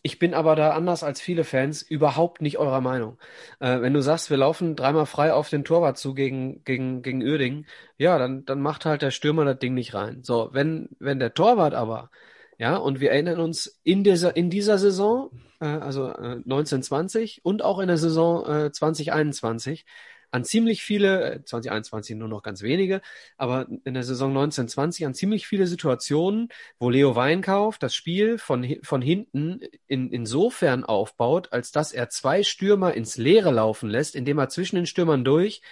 Ich 0.03 0.19
bin 0.19 0.35
aber 0.35 0.57
da 0.57 0.73
anders 0.73 1.05
als 1.05 1.21
viele 1.21 1.45
Fans 1.45 1.81
überhaupt 1.81 2.43
nicht 2.43 2.59
eurer 2.59 2.81
Meinung. 2.81 3.17
Äh, 3.61 3.81
wenn 3.81 3.95
du 3.95 4.03
sagst, 4.03 4.29
wir 4.29 4.37
laufen 4.37 4.75
dreimal 4.75 5.07
frei 5.07 5.33
auf 5.33 5.51
den 5.51 5.65
Torwart 5.65 5.97
zu 5.99 6.15
gegen, 6.15 6.65
gegen, 6.65 7.03
gegen 7.03 7.23
Uerdingen, 7.23 7.67
ja, 7.97 8.19
dann, 8.19 8.45
dann 8.45 8.61
macht 8.61 8.87
halt 8.87 9.03
der 9.03 9.13
Stürmer 9.13 9.45
das 9.45 9.61
Ding 9.61 9.75
nicht 9.75 9.95
rein. 9.95 10.25
So, 10.25 10.51
wenn, 10.53 10.89
wenn 10.99 11.21
der 11.21 11.33
Torwart 11.33 11.75
aber, 11.75 12.11
ja, 12.59 12.77
und 12.77 12.99
wir 12.99 13.13
erinnern 13.13 13.39
uns 13.39 13.81
in 13.85 14.03
dieser, 14.03 14.37
in 14.37 14.51
dieser 14.51 14.79
Saison, 14.79 15.31
äh, 15.61 15.67
also 15.67 16.09
äh, 16.09 16.43
1920 16.43 17.45
und 17.45 17.63
auch 17.63 17.79
in 17.79 17.87
der 17.87 17.99
Saison 17.99 18.47
äh, 18.47 18.73
2021, 18.73 19.87
an 20.35 20.45
ziemlich 20.45 20.83
viele, 20.83 21.45
2021 21.45 22.17
äh, 22.17 22.19
nur 22.19 22.27
noch 22.27 22.43
ganz 22.43 22.63
wenige, 22.63 23.03
aber 23.37 23.69
in 23.85 23.95
der 23.95 24.03
Saison 24.03 24.31
1920 24.31 25.07
an 25.07 25.15
ziemlich 25.15 25.47
viele 25.47 25.69
Situationen, 25.69 26.49
wo 26.81 26.91
Leo 26.91 27.15
Weinkauf 27.15 27.79
das 27.79 27.95
Spiel 27.95 28.39
von, 28.39 28.77
von 28.83 29.01
hinten 29.01 29.61
in, 29.87 30.11
insofern 30.11 30.83
aufbaut, 30.83 31.53
als 31.53 31.71
dass 31.71 31.93
er 31.93 32.09
zwei 32.09 32.43
Stürmer 32.43 32.95
ins 32.95 33.17
Leere 33.17 33.53
laufen 33.53 33.89
lässt, 33.89 34.17
indem 34.17 34.39
er 34.39 34.49
zwischen 34.49 34.75
den 34.75 34.87
Stürmern 34.87 35.25
durch 35.25 35.63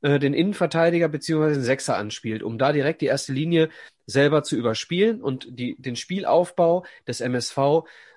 äh, 0.00 0.18
den 0.18 0.32
Innenverteidiger 0.32 1.08
beziehungsweise 1.08 1.56
den 1.60 1.64
Sechser 1.64 1.98
anspielt, 1.98 2.42
um 2.42 2.56
da 2.56 2.72
direkt 2.72 3.02
die 3.02 3.06
erste 3.06 3.34
Linie 3.34 3.68
selber 4.06 4.42
zu 4.42 4.56
überspielen 4.56 5.20
und 5.20 5.46
die, 5.50 5.76
den 5.78 5.94
Spielaufbau 5.94 6.86
des 7.06 7.20
MSV 7.20 7.58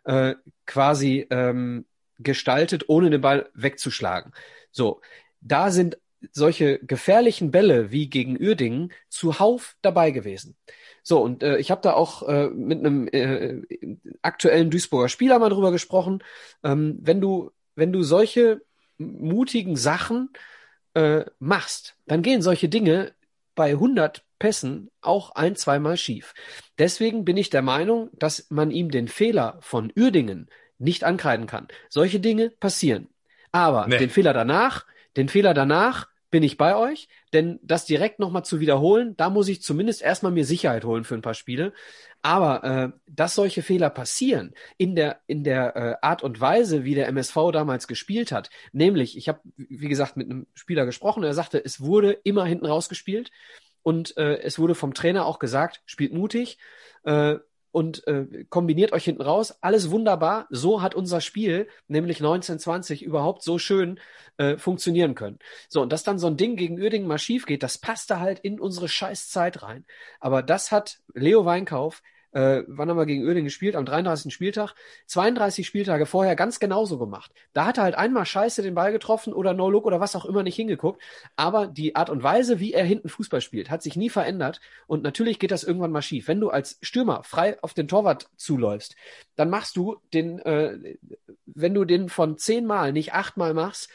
äh, 0.05 0.35
quasi 0.65 1.27
ähm, 1.29 1.85
gestaltet, 2.19 2.85
ohne 2.87 3.09
den 3.09 3.19
Ball 3.19 3.49
wegzuschlagen. 3.53 4.31
So, 4.71 5.01
da 5.41 5.71
sind 5.71 5.97
solche 6.31 6.79
gefährlichen 6.79 7.51
Bälle 7.51 7.91
wie 7.91 8.09
gegen 8.09 8.37
Uerdingen 8.37 8.91
zuhauf 9.07 9.75
dabei 9.81 10.11
gewesen. 10.11 10.55
So, 11.01 11.21
und 11.21 11.43
äh, 11.43 11.57
ich 11.57 11.71
habe 11.71 11.81
da 11.81 11.93
auch 11.93 12.27
äh, 12.27 12.49
mit 12.49 12.79
einem 12.79 13.07
äh, 13.07 13.61
aktuellen 14.21 14.69
Duisburger 14.69 15.09
Spieler 15.09 15.39
mal 15.39 15.49
drüber 15.49 15.71
gesprochen. 15.71 16.23
Ähm, 16.63 16.99
wenn 17.01 17.21
du, 17.21 17.51
wenn 17.75 17.93
du 17.93 18.03
solche 18.03 18.61
mutigen 18.97 19.77
Sachen 19.77 20.29
äh, 20.93 21.23
machst, 21.39 21.95
dann 22.05 22.21
gehen 22.21 22.41
solche 22.41 22.67
Dinge 22.67 23.13
bei 23.55 23.71
100 23.71 24.23
Pässen 24.39 24.89
auch 25.01 25.31
ein, 25.31 25.55
zweimal 25.55 25.97
schief. 25.97 26.33
Deswegen 26.77 27.25
bin 27.25 27.37
ich 27.37 27.49
der 27.49 27.61
Meinung, 27.61 28.09
dass 28.13 28.49
man 28.49 28.71
ihm 28.71 28.91
den 28.91 29.07
Fehler 29.07 29.57
von 29.61 29.91
Uerdingen 29.97 30.49
nicht 30.77 31.03
ankreiden 31.03 31.45
kann. 31.45 31.67
Solche 31.89 32.19
Dinge 32.19 32.49
passieren. 32.49 33.09
Aber 33.51 33.87
nee. 33.87 33.97
den 33.97 34.09
Fehler 34.09 34.33
danach, 34.33 34.85
den 35.17 35.29
Fehler 35.29 35.53
danach 35.53 36.07
bin 36.31 36.43
ich 36.43 36.57
bei 36.57 36.75
euch, 36.75 37.07
denn 37.33 37.59
das 37.63 37.85
direkt 37.85 38.19
nochmal 38.19 38.45
zu 38.45 38.59
wiederholen, 38.59 39.15
da 39.17 39.29
muss 39.29 39.47
ich 39.47 39.61
zumindest 39.61 40.01
erstmal 40.01 40.31
mir 40.31 40.45
Sicherheit 40.45 40.85
holen 40.85 41.03
für 41.03 41.15
ein 41.15 41.23
paar 41.23 41.33
Spiele. 41.33 41.73
Aber 42.21 42.63
äh, 42.63 42.89
dass 43.07 43.35
solche 43.35 43.63
Fehler 43.63 43.89
passieren 43.89 44.53
in 44.77 44.95
der 44.95 45.21
in 45.25 45.43
der 45.43 45.75
äh, 45.75 45.95
Art 46.05 46.21
und 46.21 46.39
Weise, 46.39 46.83
wie 46.83 46.93
der 46.93 47.07
MSV 47.07 47.35
damals 47.53 47.87
gespielt 47.87 48.31
hat, 48.31 48.49
nämlich 48.73 49.17
ich 49.17 49.29
habe 49.29 49.39
wie 49.55 49.87
gesagt 49.87 50.17
mit 50.17 50.29
einem 50.29 50.45
Spieler 50.53 50.85
gesprochen, 50.85 51.23
er 51.23 51.33
sagte, 51.33 51.63
es 51.63 51.81
wurde 51.81 52.11
immer 52.11 52.45
hinten 52.45 52.65
rausgespielt 52.65 53.31
und 53.83 54.17
äh, 54.17 54.39
es 54.41 54.59
wurde 54.59 54.75
vom 54.75 54.93
Trainer 54.93 55.25
auch 55.25 55.39
gesagt, 55.39 55.81
spielt 55.85 56.13
mutig. 56.13 56.57
Äh, 57.03 57.37
und 57.71 58.05
äh, 58.07 58.45
kombiniert 58.49 58.93
euch 58.93 59.05
hinten 59.05 59.21
raus. 59.21 59.57
Alles 59.61 59.91
wunderbar. 59.91 60.47
So 60.49 60.81
hat 60.81 60.95
unser 60.95 61.21
Spiel, 61.21 61.67
nämlich 61.87 62.17
1920, 62.17 63.03
überhaupt 63.03 63.43
so 63.43 63.59
schön 63.59 63.99
äh, 64.37 64.57
funktionieren 64.57 65.15
können. 65.15 65.39
So, 65.67 65.81
und 65.81 65.91
dass 65.91 66.03
dann 66.03 66.19
so 66.19 66.27
ein 66.27 66.37
Ding 66.37 66.55
gegen 66.55 66.79
Uerdingen 66.79 67.07
mal 67.07 67.19
schief 67.19 67.45
geht, 67.45 67.63
das 67.63 67.77
passte 67.77 68.19
halt 68.19 68.39
in 68.39 68.59
unsere 68.59 68.87
scheiß 68.87 69.29
Zeit 69.29 69.61
rein. 69.61 69.85
Aber 70.19 70.41
das 70.41 70.71
hat 70.71 70.99
Leo 71.13 71.45
Weinkauf 71.45 72.01
äh, 72.31 72.63
wann 72.67 72.89
haben 72.89 72.97
wir 72.97 73.05
gegen 73.05 73.23
Öling 73.23 73.43
gespielt? 73.43 73.75
Am 73.75 73.85
33. 73.85 74.33
Spieltag. 74.33 74.75
32 75.07 75.65
Spieltage 75.65 76.05
vorher 76.05 76.35
ganz 76.35 76.59
genauso 76.59 76.99
gemacht. 76.99 77.31
Da 77.53 77.65
hat 77.65 77.77
er 77.77 77.83
halt 77.83 77.95
einmal 77.95 78.25
scheiße 78.25 78.61
den 78.61 78.75
Ball 78.75 78.91
getroffen 78.91 79.33
oder 79.33 79.53
No-Look 79.53 79.85
oder 79.85 79.99
was 79.99 80.15
auch 80.15 80.25
immer 80.25 80.43
nicht 80.43 80.55
hingeguckt. 80.55 81.01
Aber 81.35 81.67
die 81.67 81.95
Art 81.95 82.09
und 82.09 82.21
Weise, 82.21 82.59
wie 82.59 82.73
er 82.73 82.85
hinten 82.85 83.09
Fußball 83.09 83.41
spielt, 83.41 83.69
hat 83.69 83.81
sich 83.81 83.95
nie 83.95 84.09
verändert. 84.09 84.61
Und 84.87 85.03
natürlich 85.03 85.39
geht 85.39 85.51
das 85.51 85.63
irgendwann 85.63 85.91
mal 85.91 86.01
schief. 86.01 86.27
Wenn 86.27 86.39
du 86.39 86.49
als 86.49 86.77
Stürmer 86.81 87.23
frei 87.23 87.57
auf 87.63 87.73
den 87.73 87.87
Torwart 87.87 88.29
zuläufst, 88.35 88.95
dann 89.35 89.49
machst 89.49 89.75
du 89.75 89.97
den, 90.13 90.39
äh, 90.39 90.97
wenn 91.45 91.73
du 91.73 91.85
den 91.85 92.09
von 92.09 92.37
zehnmal 92.37 92.93
nicht 92.93 93.13
achtmal 93.13 93.53
machst, 93.53 93.89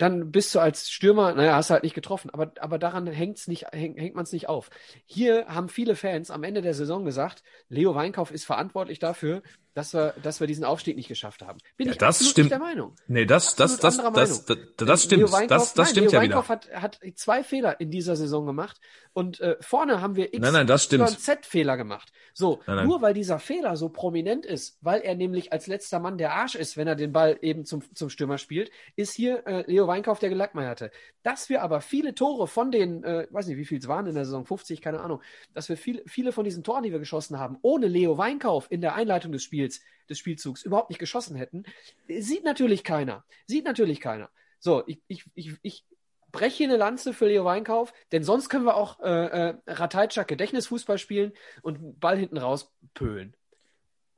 dann 0.00 0.30
bist 0.30 0.54
du 0.54 0.60
als 0.60 0.90
Stürmer, 0.90 1.34
naja, 1.34 1.54
hast 1.56 1.68
halt 1.68 1.82
nicht 1.82 1.94
getroffen, 1.94 2.30
aber, 2.30 2.52
aber 2.60 2.78
daran 2.78 3.06
hängt's 3.06 3.48
nicht, 3.48 3.66
häng, 3.72 3.96
hängt 3.96 4.14
man 4.14 4.24
es 4.24 4.32
nicht 4.32 4.48
auf. 4.48 4.70
Hier 5.04 5.46
haben 5.46 5.68
viele 5.68 5.94
Fans 5.94 6.30
am 6.30 6.42
Ende 6.42 6.62
der 6.62 6.72
Saison 6.72 7.04
gesagt, 7.04 7.42
Leo 7.68 7.94
Weinkauf 7.94 8.30
ist 8.30 8.44
verantwortlich 8.44 8.98
dafür, 8.98 9.42
dass 9.74 9.94
wir, 9.94 10.14
dass 10.22 10.40
wir 10.40 10.46
diesen 10.46 10.64
Aufstieg 10.64 10.96
nicht 10.96 11.08
geschafft 11.08 11.42
haben. 11.42 11.58
Bin 11.76 11.86
ja, 11.86 11.92
ich 11.92 11.98
das 11.98 12.16
absolut 12.16 12.30
stimmt. 12.32 12.44
nicht 12.46 12.52
der 12.52 12.58
Meinung. 12.58 12.96
Nee, 13.06 13.24
das, 13.24 13.54
das, 13.54 13.78
das, 13.78 13.96
das, 13.96 14.44
das, 14.44 15.04
stimmt. 15.04 15.32
Das, 15.48 15.74
das 15.74 15.90
stimmt 15.90 16.10
Leo 16.10 16.12
ja 16.12 16.20
Weinkauf 16.20 16.48
wieder. 16.48 16.80
Hat, 16.80 17.00
hat 17.00 17.00
zwei 17.14 17.44
Fehler 17.44 17.80
in 17.80 17.90
dieser 17.90 18.16
Saison 18.16 18.46
gemacht 18.46 18.80
und 19.12 19.40
äh, 19.40 19.56
vorne 19.60 20.00
haben 20.00 20.16
wir 20.16 20.34
X, 20.34 20.40
nein, 20.40 20.52
nein, 20.52 20.66
das 20.66 20.84
stimmt. 20.84 21.08
Z 21.08 21.46
Fehler 21.46 21.76
gemacht. 21.76 22.12
So, 22.32 22.60
nein, 22.66 22.76
nein. 22.76 22.86
nur 22.86 23.02
weil 23.02 23.14
dieser 23.14 23.38
Fehler 23.38 23.76
so 23.76 23.88
prominent 23.88 24.46
ist, 24.46 24.78
weil 24.80 25.00
er 25.00 25.14
nämlich 25.14 25.52
als 25.52 25.66
letzter 25.66 26.00
Mann 26.00 26.18
der 26.18 26.32
Arsch 26.32 26.54
ist, 26.54 26.76
wenn 26.76 26.86
er 26.86 26.96
den 26.96 27.12
Ball 27.12 27.38
eben 27.42 27.64
zum, 27.64 27.82
zum 27.94 28.08
Stürmer 28.08 28.38
spielt, 28.38 28.70
ist 28.96 29.14
hier 29.14 29.46
äh, 29.46 29.64
Leo 29.70 29.86
Weinkauf 29.86 30.18
der 30.18 30.28
Gelackmeierte. 30.28 30.90
Dass 31.22 31.48
wir 31.48 31.62
aber 31.62 31.80
viele 31.80 32.14
Tore 32.14 32.46
von 32.46 32.70
den, 32.70 33.04
äh, 33.04 33.26
weiß 33.30 33.46
nicht, 33.46 33.56
wie 33.56 33.64
viel 33.64 33.78
es 33.78 33.88
waren 33.88 34.06
in 34.06 34.14
der 34.14 34.24
Saison, 34.24 34.44
50, 34.44 34.80
keine 34.80 35.00
Ahnung, 35.00 35.20
dass 35.54 35.68
wir 35.68 35.76
viel, 35.76 36.02
viele 36.06 36.32
von 36.32 36.44
diesen 36.44 36.64
Toren, 36.64 36.82
die 36.82 36.92
wir 36.92 36.98
geschossen 36.98 37.38
haben, 37.38 37.58
ohne 37.62 37.88
Leo 37.88 38.16
Weinkauf 38.16 38.66
in 38.70 38.80
der 38.80 38.94
Einleitung 38.94 39.32
des 39.32 39.42
Spiels, 39.42 39.59
des 39.68 40.18
Spielzugs 40.18 40.62
überhaupt 40.62 40.90
nicht 40.90 40.98
geschossen 40.98 41.36
hätten, 41.36 41.64
sieht 42.08 42.44
natürlich 42.44 42.84
keiner. 42.84 43.24
Sieht 43.46 43.64
natürlich 43.64 44.00
keiner. 44.00 44.30
So, 44.58 44.84
ich, 44.86 45.00
ich, 45.08 45.24
ich, 45.34 45.52
ich 45.62 45.84
breche 46.32 46.56
hier 46.58 46.68
eine 46.68 46.76
Lanze 46.76 47.12
für 47.12 47.26
Leo 47.26 47.44
Weinkauf, 47.44 47.92
denn 48.12 48.24
sonst 48.24 48.48
können 48.48 48.64
wir 48.64 48.76
auch 48.76 49.00
äh, 49.00 49.48
äh, 49.50 49.54
Ratajczak 49.66 50.28
Gedächtnisfußball 50.28 50.98
spielen 50.98 51.32
und 51.62 52.00
Ball 52.00 52.18
hinten 52.18 52.38
raus 52.38 52.70
pölen. 52.94 53.34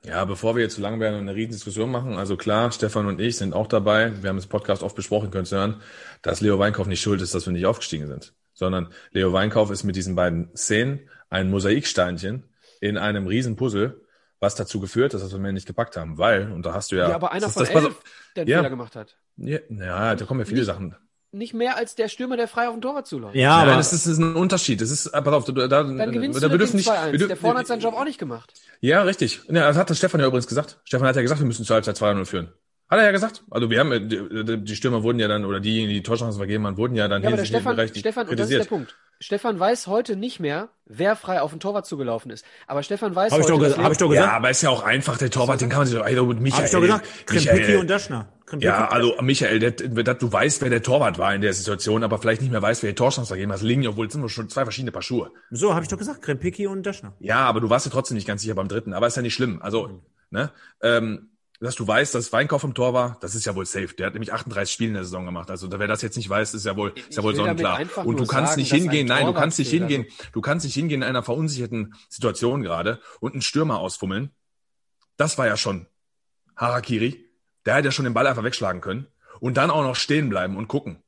Ja, 0.05 0.25
bevor 0.25 0.57
wir 0.57 0.63
jetzt 0.63 0.75
zu 0.75 0.81
lang 0.81 0.99
werden 0.99 1.15
und 1.15 1.29
eine 1.29 1.37
Riesendiskussion 1.37 1.89
machen, 1.89 2.17
also 2.17 2.37
klar, 2.37 2.73
Stefan 2.73 3.07
und 3.07 3.21
ich 3.21 3.37
sind 3.37 3.55
auch 3.55 3.69
dabei, 3.69 4.21
wir 4.21 4.31
haben 4.31 4.37
das 4.37 4.49
Podcast 4.49 4.83
oft 4.83 4.97
besprochen, 4.97 5.31
können 5.31 5.45
Sie 5.45 5.55
hören, 5.55 5.81
dass 6.23 6.41
Leo 6.41 6.59
Weinkauf 6.59 6.89
nicht 6.89 7.01
schuld 7.01 7.23
ist, 7.23 7.37
dass 7.37 7.47
wir 7.47 7.53
nicht 7.53 7.67
aufgestiegen 7.67 8.09
sind, 8.09 8.35
sondern 8.53 8.93
Leo 9.13 9.33
Weinkauf 9.33 9.71
ist 9.71 9.85
mit 9.85 9.95
diesen 9.95 10.17
beiden 10.17 10.51
Szenen 10.57 11.09
ein 11.31 11.51
Mosaiksteinchen 11.51 12.43
in 12.81 12.99
einem 12.99 13.29
Riesenpuzzle, 13.29 14.01
was 14.43 14.57
dazu 14.57 14.81
geführt 14.81 15.15
hat, 15.15 15.23
dass 15.23 15.31
wir 15.33 15.39
mehr 15.39 15.53
nicht 15.53 15.69
gepackt 15.69 15.97
haben, 15.97 16.19
weil, 16.19 16.51
und 16.51 16.67
da 16.67 16.75
hast 16.75 16.91
du 16.91 16.97
ja... 16.97 17.09
Ja, 17.09 17.15
aber 17.15 17.31
einer 17.31 17.47
das, 17.47 17.55
von 17.55 17.65
das, 17.65 17.71
elf, 17.75 18.01
der 18.35 18.43
einen 18.43 18.51
ja, 18.51 18.59
Fehler 18.59 18.71
gemacht 18.71 18.97
hat. 18.97 19.17
Ja, 19.37 19.61
ja, 19.71 20.15
da 20.17 20.25
kommen 20.25 20.41
ja 20.41 20.47
viele 20.47 20.61
Nicht- 20.61 20.67
Sachen. 20.67 20.97
Nicht 21.35 21.55
mehr 21.55 21.79
als 21.79 21.95
der 21.95 22.09
Stürmer, 22.09 22.37
der 22.37 22.47
frei 22.47 22.69
auf 22.69 22.75
den 22.75 22.83
Torwart 22.83 23.07
zuläuft. 23.07 23.35
Ja, 23.37 23.57
aber 23.57 23.77
das 23.77 23.95
ist, 23.95 24.05
das 24.05 24.13
ist 24.13 24.19
ein 24.19 24.37
Unterschied. 24.37 24.83
Das 24.83 24.91
ist, 24.91 25.11
pass 25.11 25.27
auf, 25.29 25.47
da, 25.47 25.53
da, 25.53 25.83
Dann 25.83 26.13
gewinnst 26.13 26.43
da 26.43 26.49
du 26.49 26.59
das 26.59 26.73
dürfen 26.73 26.77
Ding 26.77 26.77
nicht, 26.77 26.91
2-1. 26.91 27.21
wir 27.21 27.29
Der 27.29 27.37
vorne 27.39 27.61
hat 27.61 27.67
seinen 27.69 27.81
Job 27.81 27.95
auch 27.95 28.05
nicht 28.05 28.19
gemacht. 28.19 28.53
Ja, 28.81 29.01
richtig. 29.03 29.41
Ja, 29.49 29.69
das 29.69 29.79
hat 29.79 29.89
der 29.89 29.95
Stefan 29.95 30.21
ja 30.21 30.27
übrigens 30.27 30.47
gesagt. 30.47 30.81
Stefan 30.85 31.09
hat 31.09 31.17
ja 31.17 31.23
gesagt, 31.23 31.41
wir 31.41 31.47
müssen 31.47 31.65
zur 31.65 31.73
Halbzeit 31.75 31.97
2-0 31.97 32.27
führen. 32.27 32.53
Hat 32.93 32.99
er 32.99 33.07
ja 33.07 33.11
gesagt. 33.11 33.43
Also 33.51 33.71
wir 33.71 33.81
haben, 33.81 34.07
die, 34.07 34.65
die 34.65 34.77
Stürmer 34.77 35.03
wurden 35.03 35.19
ja 35.19 35.27
dann, 35.27 35.47
oder 35.47 35.61
diejenigen, 35.61 35.89
die 35.89 35.95
die 35.95 36.03
Torchancen 36.03 36.39
vergeben 36.39 36.67
haben, 36.67 36.77
wurden 36.77 36.95
ja 36.95 37.09
dann 37.09 37.23
Ja, 37.23 37.29
aber 37.29 37.37
der 37.37 37.45
hinsichtlich 37.47 37.61
Stefan, 37.63 37.77
berechtigt 37.77 38.01
Stefan, 38.05 38.29
und 38.29 38.39
das 38.39 38.45
ist 38.45 38.51
der 38.51 38.59
kritisiert. 38.59 38.69
Punkt. 38.69 38.97
Stefan 39.19 39.59
weiß 39.59 39.87
heute 39.87 40.15
nicht 40.15 40.41
mehr, 40.41 40.69
wer 40.85 41.17
frei 41.17 41.41
auf 41.41 41.53
den 41.53 41.61
Torwart 41.61 41.87
zugelaufen 41.87 42.31
ist. 42.31 42.45
Aber 42.67 42.83
Stefan 42.83 43.15
weiß 43.15 43.33
Hab 43.33 43.39
ich 43.39 43.45
heute, 43.47 43.53
doch, 43.55 43.63
dass 43.63 43.77
ge 43.77 43.83
hab 43.83 43.93
ich 43.93 43.97
doch 43.99 44.13
Ja, 44.13 44.21
gesagt. 44.21 44.37
aber 44.37 44.51
ist 44.51 44.61
ja 44.61 44.69
auch 44.69 44.83
einfach, 44.83 45.17
der 45.17 45.31
Torwart, 45.31 45.63
den 45.63 45.71
kann 45.71 45.79
man 45.79 45.87
sich 45.87 45.97
doch, 45.97 46.05
ey, 46.05 46.21
Michael, 46.21 46.53
hab 46.53 46.65
ich 46.67 46.71
doch 46.71 46.81
gesagt. 46.83 47.07
Krempicki 47.25 47.57
Michael, 47.61 47.77
und 47.79 47.89
Daschner. 47.89 48.29
Krempicki. 48.45 48.67
Ja, 48.67 48.89
also 48.89 49.15
Michael, 49.23 49.59
der, 49.59 49.71
der, 49.71 50.15
du 50.15 50.31
weißt, 50.31 50.61
wer 50.61 50.69
der 50.69 50.83
Torwart 50.83 51.17
war 51.17 51.35
in 51.35 51.41
der 51.41 51.55
Situation, 51.55 52.05
aber 52.05 52.19
vielleicht 52.19 52.43
nicht 52.43 52.51
mehr 52.51 52.61
weißt, 52.61 52.83
wer 52.83 52.91
die 52.91 52.95
Torchance 52.95 53.29
vergeben 53.29 53.53
hat. 53.53 53.61
Das 53.61 53.63
liegen 53.63 53.83
ja 53.83 53.97
wohl 53.97 54.11
sind 54.11 54.29
schon 54.29 54.51
zwei 54.51 54.65
verschiedene 54.65 54.93
Paar 54.93 55.01
Schuhe. 55.01 55.31
So, 55.51 55.73
habe 55.73 55.83
ich 55.83 55.89
doch 55.89 55.97
gesagt. 55.97 56.21
Krempicki 56.21 56.67
und 56.67 56.85
Daschner. 56.85 57.15
Ja, 57.21 57.39
aber 57.47 57.63
du 57.63 57.71
warst 57.71 57.87
ja 57.87 57.93
trotzdem 57.93 58.17
nicht 58.17 58.27
ganz 58.27 58.43
sicher 58.43 58.55
beim 58.55 58.69
dritten, 58.69 58.93
aber 58.93 59.07
ist 59.07 59.17
ja 59.17 59.23
nicht 59.23 59.33
schlimm. 59.33 59.63
Also, 59.63 60.03
ne, 60.31 60.51
ähm, 60.83 61.31
dass 61.63 61.77
du 61.77 61.87
weißt, 61.87 62.15
dass 62.15 62.33
Weinkauf 62.33 62.65
im 62.65 62.75
Tor 62.75 62.93
war, 62.93 63.19
das 63.21 63.35
ist 63.35 63.45
ja 63.45 63.55
wohl 63.55 63.67
safe. 63.67 63.95
Der 63.97 64.07
hat 64.07 64.15
nämlich 64.15 64.33
38 64.33 64.73
Spiele 64.73 64.89
in 64.89 64.95
der 64.95 65.05
Saison 65.05 65.25
gemacht. 65.25 65.49
Also 65.49 65.71
wer 65.71 65.87
das 65.87 66.03
jetzt 66.03 66.17
nicht 66.17 66.29
weiß, 66.29 66.55
ist 66.55 66.67
ja 66.67 66.77
wohl, 66.77 66.93
ist 67.09 67.17
ja 67.17 67.23
wohl 67.23 67.37
sonnenklar. 67.37 67.81
Und 68.05 68.19
du 68.19 68.27
kannst 68.27 68.53
sagen, 68.53 68.61
nicht 68.61 68.73
hingehen, 68.73 69.11
ein 69.11 69.19
nein, 69.19 69.27
du 69.27 69.33
kannst 69.33 69.59
nicht 69.59 69.71
hingehen, 69.71 70.07
du 70.33 70.41
kannst 70.41 70.65
nicht 70.65 70.75
hingehen 70.75 71.03
in 71.03 71.09
einer 71.09 71.23
verunsicherten 71.23 71.95
Situation 72.09 72.63
gerade 72.63 73.01
und 73.21 73.33
einen 73.33 73.43
Stürmer 73.43 73.79
ausfummeln. 73.79 74.31
Das 75.17 75.39
war 75.39 75.47
ja 75.47 75.57
schon 75.57 75.87
Harakiri. 76.57 77.25
Der 77.65 77.77
hätte 77.77 77.89
ja 77.89 77.93
schon 77.93 78.05
den 78.05 78.15
Ball 78.15 78.27
einfach 78.27 78.45
wegschlagen 78.45 78.81
können. 78.81 79.07
Und 79.39 79.57
dann 79.57 79.71
auch 79.71 79.83
noch 79.83 79.97
stehen 79.97 80.29
bleiben 80.29 80.57
und 80.57 80.67
gucken. 80.67 81.03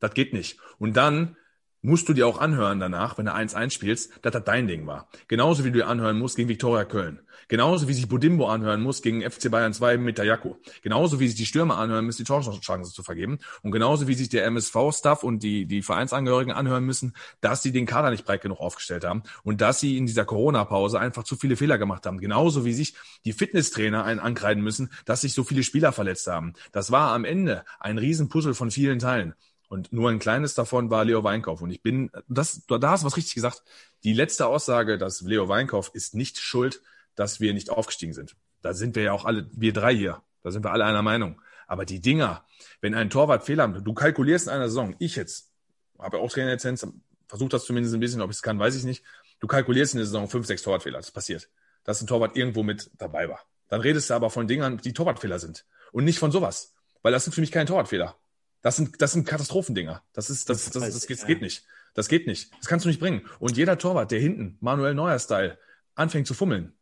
Das 0.00 0.12
geht 0.12 0.34
nicht. 0.34 0.58
Und 0.78 0.96
dann 0.96 1.36
musst 1.80 2.08
du 2.08 2.12
dir 2.12 2.26
auch 2.26 2.38
anhören 2.38 2.80
danach, 2.80 3.16
wenn 3.16 3.26
du 3.26 3.34
1-1 3.34 3.70
spielst, 3.70 4.12
dass 4.22 4.32
das 4.32 4.44
dein 4.44 4.66
Ding 4.66 4.86
war. 4.86 5.08
Genauso 5.28 5.64
wie 5.64 5.70
du 5.70 5.78
dir 5.78 5.86
anhören 5.86 6.18
musst 6.18 6.36
gegen 6.36 6.48
Viktoria 6.48 6.84
Köln. 6.84 7.20
Genauso 7.48 7.88
wie 7.88 7.92
sich 7.92 8.08
Budimbo 8.08 8.48
anhören 8.48 8.80
muss 8.80 9.02
gegen 9.02 9.22
FC 9.22 9.50
Bayern 9.50 9.72
2 9.72 9.98
mit 9.98 10.16
Tayaku. 10.16 10.54
Genauso 10.82 11.20
wie 11.20 11.28
sich 11.28 11.36
die 11.36 11.46
Stürmer 11.46 11.78
anhören 11.78 12.04
müssen, 12.04 12.18
die 12.18 12.24
Torchancen 12.24 12.84
zu 12.84 13.02
vergeben. 13.02 13.38
Und 13.62 13.70
genauso 13.70 14.08
wie 14.08 14.14
sich 14.14 14.28
der 14.28 14.44
MSV-Staff 14.46 15.22
und 15.22 15.42
die, 15.42 15.66
die 15.66 15.82
Vereinsangehörigen 15.82 16.52
anhören 16.52 16.84
müssen, 16.84 17.14
dass 17.40 17.62
sie 17.62 17.72
den 17.72 17.86
Kader 17.86 18.10
nicht 18.10 18.24
breit 18.24 18.42
genug 18.42 18.60
aufgestellt 18.60 19.04
haben 19.04 19.22
und 19.42 19.60
dass 19.60 19.80
sie 19.80 19.96
in 19.98 20.06
dieser 20.06 20.24
Corona-Pause 20.24 20.98
einfach 20.98 21.24
zu 21.24 21.36
viele 21.36 21.56
Fehler 21.56 21.78
gemacht 21.78 22.06
haben. 22.06 22.18
Genauso 22.18 22.64
wie 22.64 22.72
sich 22.72 22.94
die 23.24 23.32
Fitnesstrainer 23.32 24.04
einen 24.04 24.20
ankreiden 24.20 24.62
müssen, 24.62 24.90
dass 25.04 25.22
sich 25.22 25.34
so 25.34 25.44
viele 25.44 25.62
Spieler 25.62 25.92
verletzt 25.92 26.26
haben. 26.26 26.54
Das 26.72 26.90
war 26.90 27.12
am 27.12 27.24
Ende 27.24 27.64
ein 27.80 27.98
Riesenpuzzle 27.98 28.54
von 28.54 28.70
vielen 28.70 28.98
Teilen. 28.98 29.34
Und 29.68 29.92
nur 29.92 30.10
ein 30.10 30.18
kleines 30.18 30.54
davon 30.54 30.90
war 30.90 31.04
Leo 31.04 31.24
Weinkauf. 31.24 31.60
Und 31.60 31.70
ich 31.70 31.82
bin, 31.82 32.10
das, 32.28 32.62
da 32.66 32.90
hast 32.90 33.02
du 33.02 33.06
was 33.06 33.16
richtig 33.16 33.34
gesagt. 33.34 33.62
Die 34.04 34.12
letzte 34.12 34.46
Aussage, 34.46 34.98
dass 34.98 35.22
Leo 35.22 35.48
Weinkauf 35.48 35.90
ist 35.94 36.14
nicht 36.14 36.38
schuld, 36.38 36.80
dass 37.14 37.40
wir 37.40 37.54
nicht 37.54 37.70
aufgestiegen 37.70 38.12
sind. 38.12 38.36
Da 38.62 38.74
sind 38.74 38.96
wir 38.96 39.02
ja 39.02 39.12
auch 39.12 39.24
alle, 39.24 39.48
wir 39.52 39.72
drei 39.72 39.94
hier. 39.94 40.22
Da 40.42 40.50
sind 40.50 40.64
wir 40.64 40.72
alle 40.72 40.84
einer 40.84 41.02
Meinung. 41.02 41.40
Aber 41.66 41.84
die 41.84 42.00
Dinger, 42.00 42.44
wenn 42.80 42.94
ein 42.94 43.10
Torwart 43.10 43.44
Fehler 43.44 43.66
macht, 43.68 43.86
du 43.86 43.94
kalkulierst 43.94 44.46
in 44.46 44.52
einer 44.52 44.68
Saison, 44.68 44.94
ich 44.98 45.16
jetzt, 45.16 45.50
habe 45.98 46.18
ja 46.18 46.22
auch 46.22 46.30
Trainerlizenz, 46.30 46.86
versuche 47.26 47.48
das 47.48 47.64
zumindest 47.64 47.94
ein 47.94 48.00
bisschen, 48.00 48.20
ob 48.20 48.30
ich 48.30 48.36
es 48.36 48.42
kann, 48.42 48.58
weiß 48.58 48.76
ich 48.76 48.84
nicht. 48.84 49.04
Du 49.40 49.46
kalkulierst 49.46 49.94
in 49.94 49.98
der 49.98 50.06
Saison 50.06 50.28
fünf, 50.28 50.46
sechs 50.46 50.62
Torwartfehler. 50.62 50.98
Das 50.98 51.10
passiert. 51.10 51.48
Dass 51.84 52.00
ein 52.00 52.06
Torwart 52.06 52.36
irgendwo 52.36 52.62
mit 52.62 52.90
dabei 52.98 53.28
war. 53.28 53.40
Dann 53.68 53.80
redest 53.80 54.10
du 54.10 54.14
aber 54.14 54.30
von 54.30 54.46
Dingern, 54.46 54.78
die 54.78 54.92
Torwartfehler 54.92 55.38
sind. 55.38 55.66
Und 55.92 56.04
nicht 56.04 56.18
von 56.18 56.30
sowas. 56.30 56.74
Weil 57.02 57.12
das 57.12 57.24
sind 57.24 57.32
für 57.32 57.40
mich 57.40 57.52
keine 57.52 57.66
Torwartfehler. 57.66 58.16
Das 58.62 58.76
sind, 58.76 59.02
das 59.02 59.12
sind 59.12 59.26
Katastrophendinger. 59.26 60.02
Das 60.12 60.30
ist, 60.30 60.48
das, 60.48 60.70
das, 60.70 60.72
das, 60.72 61.06
das, 61.06 61.26
geht 61.26 61.42
nicht. 61.42 61.64
Das 61.92 62.08
geht 62.08 62.26
nicht. 62.26 62.50
Das 62.58 62.66
kannst 62.66 62.84
du 62.84 62.88
nicht 62.88 63.00
bringen. 63.00 63.26
Und 63.38 63.56
jeder 63.56 63.76
Torwart, 63.76 64.10
der 64.10 64.20
hinten, 64.20 64.56
Manuel 64.60 64.94
Neuer-Style, 64.94 65.58
anfängt 65.94 66.26
zu 66.26 66.34
fummeln. 66.34 66.72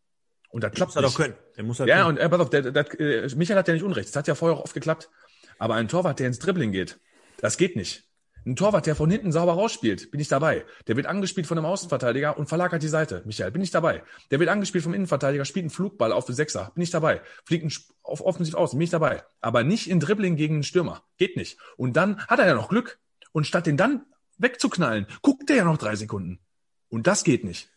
Und 0.52 0.62
das 0.62 0.72
klappt 0.72 0.90
Muss 0.90 0.96
er 0.96 1.02
nicht. 1.02 1.10
doch 1.14 1.16
können. 1.20 1.34
Der 1.56 1.64
muss 1.64 1.80
er 1.80 1.86
Ja, 1.88 1.96
können. 2.04 2.08
und 2.10 2.16
äh, 2.18 2.28
pass 2.28 2.40
auf, 2.40 2.50
der, 2.50 2.62
der, 2.70 3.00
äh, 3.00 3.28
Michael 3.34 3.58
hat 3.58 3.66
ja 3.68 3.74
nicht 3.74 3.82
unrecht. 3.82 4.08
Das 4.10 4.16
hat 4.16 4.28
ja 4.28 4.34
vorher 4.36 4.56
auch 4.58 4.62
oft 4.64 4.74
geklappt. 4.74 5.10
Aber 5.58 5.74
ein 5.74 5.88
Torwart, 5.88 6.20
der 6.20 6.28
ins 6.28 6.38
Dribbling 6.38 6.70
geht, 6.72 7.00
das 7.38 7.56
geht 7.56 7.74
nicht. 7.74 8.04
Ein 8.44 8.56
Torwart, 8.56 8.86
der 8.86 8.96
von 8.96 9.08
hinten 9.10 9.30
sauber 9.30 9.52
rausspielt, 9.52 10.10
bin 10.10 10.18
ich 10.20 10.26
dabei. 10.28 10.64
Der 10.88 10.96
wird 10.96 11.06
angespielt 11.06 11.46
von 11.46 11.56
einem 11.56 11.66
Außenverteidiger 11.66 12.36
und 12.36 12.48
verlagert 12.48 12.82
die 12.82 12.88
Seite. 12.88 13.22
Michael, 13.24 13.52
bin 13.52 13.62
ich 13.62 13.70
dabei. 13.70 14.02
Der 14.32 14.40
wird 14.40 14.50
angespielt 14.50 14.82
vom 14.82 14.94
Innenverteidiger, 14.94 15.44
spielt 15.44 15.62
einen 15.62 15.70
Flugball 15.70 16.12
auf 16.12 16.24
den 16.24 16.34
Sechser, 16.34 16.72
bin 16.74 16.82
ich 16.82 16.90
dabei. 16.90 17.22
Fliegt 17.44 17.62
einen 17.62 17.72
auf 18.02 18.20
offensiv 18.20 18.54
aus, 18.56 18.72
bin 18.72 18.80
ich 18.80 18.90
dabei. 18.90 19.22
Aber 19.40 19.62
nicht 19.62 19.88
in 19.88 20.00
Dribbling 20.00 20.34
gegen 20.36 20.54
einen 20.54 20.62
Stürmer. 20.64 21.04
Geht 21.18 21.36
nicht. 21.36 21.56
Und 21.76 21.96
dann 21.96 22.18
hat 22.26 22.40
er 22.40 22.46
ja 22.48 22.54
noch 22.54 22.68
Glück. 22.68 22.98
Und 23.30 23.46
statt 23.46 23.66
den 23.66 23.76
dann 23.76 24.04
wegzuknallen, 24.38 25.06
guckt 25.22 25.48
der 25.48 25.56
ja 25.56 25.64
noch 25.64 25.78
drei 25.78 25.94
Sekunden. 25.94 26.40
Und 26.88 27.06
das 27.06 27.22
geht 27.24 27.44
nicht. 27.44 27.70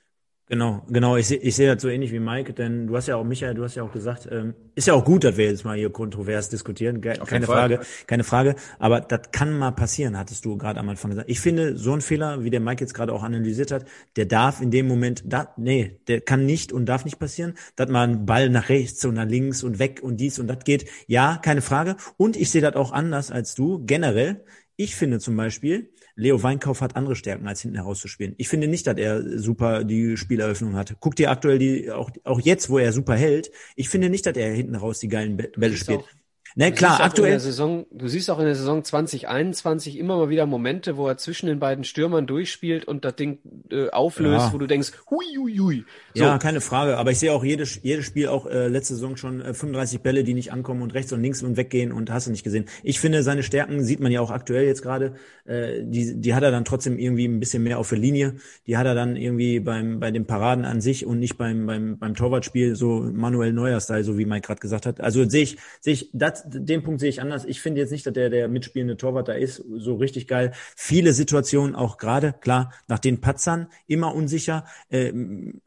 Genau, 0.47 0.83
genau. 0.87 1.17
Ich 1.17 1.27
sehe 1.27 1.39
ich 1.39 1.55
sehe 1.55 1.73
das 1.73 1.81
so 1.81 1.89
ähnlich 1.89 2.11
wie 2.11 2.19
Mike, 2.19 2.53
denn 2.53 2.85
du 2.85 2.95
hast 2.95 3.07
ja 3.07 3.15
auch, 3.15 3.23
Michael, 3.23 3.55
du 3.55 3.63
hast 3.63 3.73
ja 3.73 3.81
auch 3.81 3.91
gesagt, 3.91 4.27
ähm, 4.31 4.53
ist 4.75 4.85
ja 4.85 4.93
auch 4.93 5.03
gut, 5.03 5.23
dass 5.23 5.37
wir 5.37 5.45
jetzt 5.45 5.65
mal 5.65 5.75
hier 5.75 5.89
kontrovers 5.89 6.49
diskutieren, 6.49 7.01
keine 7.01 7.25
Fall. 7.25 7.45
Frage, 7.45 7.79
keine 8.05 8.23
Frage. 8.23 8.55
Aber 8.77 9.01
das 9.01 9.31
kann 9.31 9.57
mal 9.57 9.71
passieren, 9.71 10.15
hattest 10.15 10.45
du 10.45 10.55
gerade 10.55 10.79
am 10.79 10.87
Anfang 10.87 11.09
gesagt. 11.09 11.29
Ich 11.31 11.39
finde, 11.39 11.77
so 11.77 11.93
ein 11.93 12.01
Fehler, 12.01 12.43
wie 12.43 12.51
der 12.51 12.59
Mike 12.59 12.83
jetzt 12.83 12.93
gerade 12.93 13.11
auch 13.11 13.23
analysiert 13.23 13.71
hat, 13.71 13.85
der 14.17 14.25
darf 14.25 14.61
in 14.61 14.69
dem 14.69 14.87
Moment, 14.87 15.23
da, 15.25 15.51
nee, 15.57 15.97
der 16.07 16.21
kann 16.21 16.45
nicht 16.45 16.71
und 16.71 16.85
darf 16.85 17.05
nicht 17.05 17.17
passieren, 17.17 17.55
dass 17.75 17.89
man 17.89 18.11
einen 18.11 18.25
Ball 18.27 18.49
nach 18.49 18.69
rechts 18.69 19.03
und 19.03 19.15
nach 19.15 19.25
links 19.25 19.63
und 19.63 19.79
weg 19.79 20.01
und 20.03 20.17
dies 20.17 20.37
und 20.37 20.45
das 20.45 20.63
geht. 20.63 20.87
Ja, 21.07 21.39
keine 21.41 21.61
Frage. 21.61 21.95
Und 22.17 22.37
ich 22.37 22.51
sehe 22.51 22.61
das 22.61 22.75
auch 22.75 22.91
anders 22.91 23.31
als 23.31 23.55
du, 23.55 23.83
generell. 23.83 24.43
Ich 24.75 24.95
finde 24.95 25.19
zum 25.19 25.37
Beispiel, 25.37 25.89
Leo 26.15 26.41
Weinkauf 26.43 26.81
hat 26.81 26.95
andere 26.95 27.15
Stärken, 27.15 27.47
als 27.47 27.61
hinten 27.61 27.75
herauszuspielen. 27.77 28.35
Ich 28.37 28.47
finde 28.47 28.67
nicht, 28.67 28.87
dass 28.87 28.97
er 28.97 29.37
super 29.39 29.83
die 29.83 30.15
Spieleröffnung 30.17 30.75
hat. 30.75 30.95
Guck 30.99 31.15
dir 31.15 31.29
aktuell 31.29 31.59
die, 31.59 31.91
auch, 31.91 32.09
auch 32.23 32.39
jetzt, 32.39 32.69
wo 32.69 32.77
er 32.77 32.93
super 32.93 33.15
hält, 33.15 33.51
ich 33.75 33.89
finde 33.89 34.09
nicht, 34.09 34.25
dass 34.25 34.37
er 34.37 34.53
hinten 34.53 34.75
raus 34.75 34.99
die 34.99 35.09
geilen 35.09 35.37
Bä- 35.37 35.57
Bälle 35.59 35.75
spielt. 35.75 35.99
auch- 35.99 36.09
Ne, 36.57 36.71
Du 36.71 36.77
klar, 36.77 36.91
siehst 36.91 36.99
auch 37.01 37.05
In 37.05 37.09
aktuell, 37.09 37.31
der 37.31 37.39
Saison, 37.41 37.85
du 37.91 38.07
siehst 38.07 38.29
auch 38.31 38.39
in 38.39 38.45
der 38.45 38.55
Saison 38.55 38.81
2021 38.81 39.97
immer 39.97 40.15
mal 40.17 40.29
wieder 40.29 40.45
Momente, 40.45 40.95
wo 40.95 41.05
er 41.07 41.17
zwischen 41.17 41.47
den 41.47 41.59
beiden 41.59 41.83
Stürmern 41.83 42.27
durchspielt 42.27 42.85
und 42.85 43.03
das 43.03 43.15
Ding 43.17 43.39
äh, 43.71 43.89
auflöst, 43.89 44.47
Ja. 44.47 44.53
wo 44.53 44.57
du 44.57 44.65
denkst, 44.65 44.93
hui, 45.09 45.25
hui, 45.37 45.57
hui. 45.57 45.85
So, 46.13 46.23
ja, 46.23 46.37
keine 46.37 46.61
Frage. 46.61 46.97
Aber 46.97 47.11
ich 47.11 47.19
sehe 47.19 47.33
auch 47.33 47.43
jedes, 47.43 47.81
jedes 47.83 48.05
Spiel, 48.05 48.29
auch 48.29 48.45
äh, 48.45 48.69
letzte 48.69 48.93
Saison 48.95 49.17
schon 49.17 49.41
äh, 49.41 49.53
35 49.53 49.99
Bälle, 49.99 50.23
die 50.23 50.33
nicht 50.33 50.53
ankommen 50.53 50.81
und 50.81 50.93
rechts 50.93 51.11
und 51.11 51.21
links 51.21 51.43
und 51.43 51.57
weggehen 51.57 51.91
und 51.91 52.09
hast 52.09 52.27
du 52.27 52.31
nicht 52.31 52.43
gesehen. 52.43 52.65
Ich 52.83 53.01
finde, 53.01 53.21
seine 53.23 53.43
Stärken 53.43 53.83
sieht 53.83 53.99
man 53.99 54.13
ja 54.13 54.21
auch 54.21 54.31
aktuell 54.31 54.65
jetzt 54.65 54.81
gerade. 54.81 55.15
Äh, 55.43 55.83
die, 55.83 56.21
die 56.21 56.33
hat 56.33 56.43
er 56.43 56.51
dann 56.51 56.63
trotzdem 56.63 56.97
irgendwie 56.97 57.27
ein 57.27 57.41
bisschen 57.41 57.63
mehr 57.63 57.79
auf 57.79 57.89
der 57.89 57.97
Linie. 57.97 58.35
Die 58.65 58.77
hat 58.77 58.85
er 58.85 58.95
dann 58.95 59.17
irgendwie 59.17 59.59
beim 59.59 59.99
bei 59.99 60.09
den 60.11 60.25
Paraden 60.25 60.63
an 60.63 60.79
sich 60.79 61.05
und 61.05 61.19
nicht 61.19 61.37
beim 61.37 61.65
beim 61.65 61.97
beim 61.97 62.15
Torwartspiel 62.15 62.75
so 62.77 63.01
manuell 63.13 63.51
neuer 63.51 63.81
Style, 63.81 64.05
so 64.05 64.17
wie 64.17 64.25
Mike 64.25 64.47
gerade 64.47 64.61
gesagt 64.61 64.85
hat. 64.85 65.01
Also 65.01 65.27
sehe 65.29 65.43
ich 65.43 65.57
sehe 65.81 65.93
ich 65.93 66.09
das, 66.13 66.44
den 66.47 66.83
Punkt 66.83 66.99
sehe 66.99 67.09
ich 67.09 67.21
anders. 67.21 67.45
Ich 67.45 67.61
finde 67.61 67.81
jetzt 67.81 67.91
nicht, 67.91 68.05
dass 68.05 68.13
der 68.13 68.29
der 68.29 68.47
mitspielende 68.47 68.97
Torwart 68.97 69.27
da 69.27 69.33
ist 69.33 69.63
so 69.77 69.95
richtig 69.95 70.27
geil. 70.27 70.51
Viele 70.75 71.13
Situationen 71.13 71.75
auch 71.75 71.97
gerade 71.97 72.33
klar 72.33 72.73
nach 72.87 72.99
den 72.99 73.21
Patzern 73.21 73.67
immer 73.87 74.13
unsicher. 74.13 74.65
Ähm, 74.89 75.61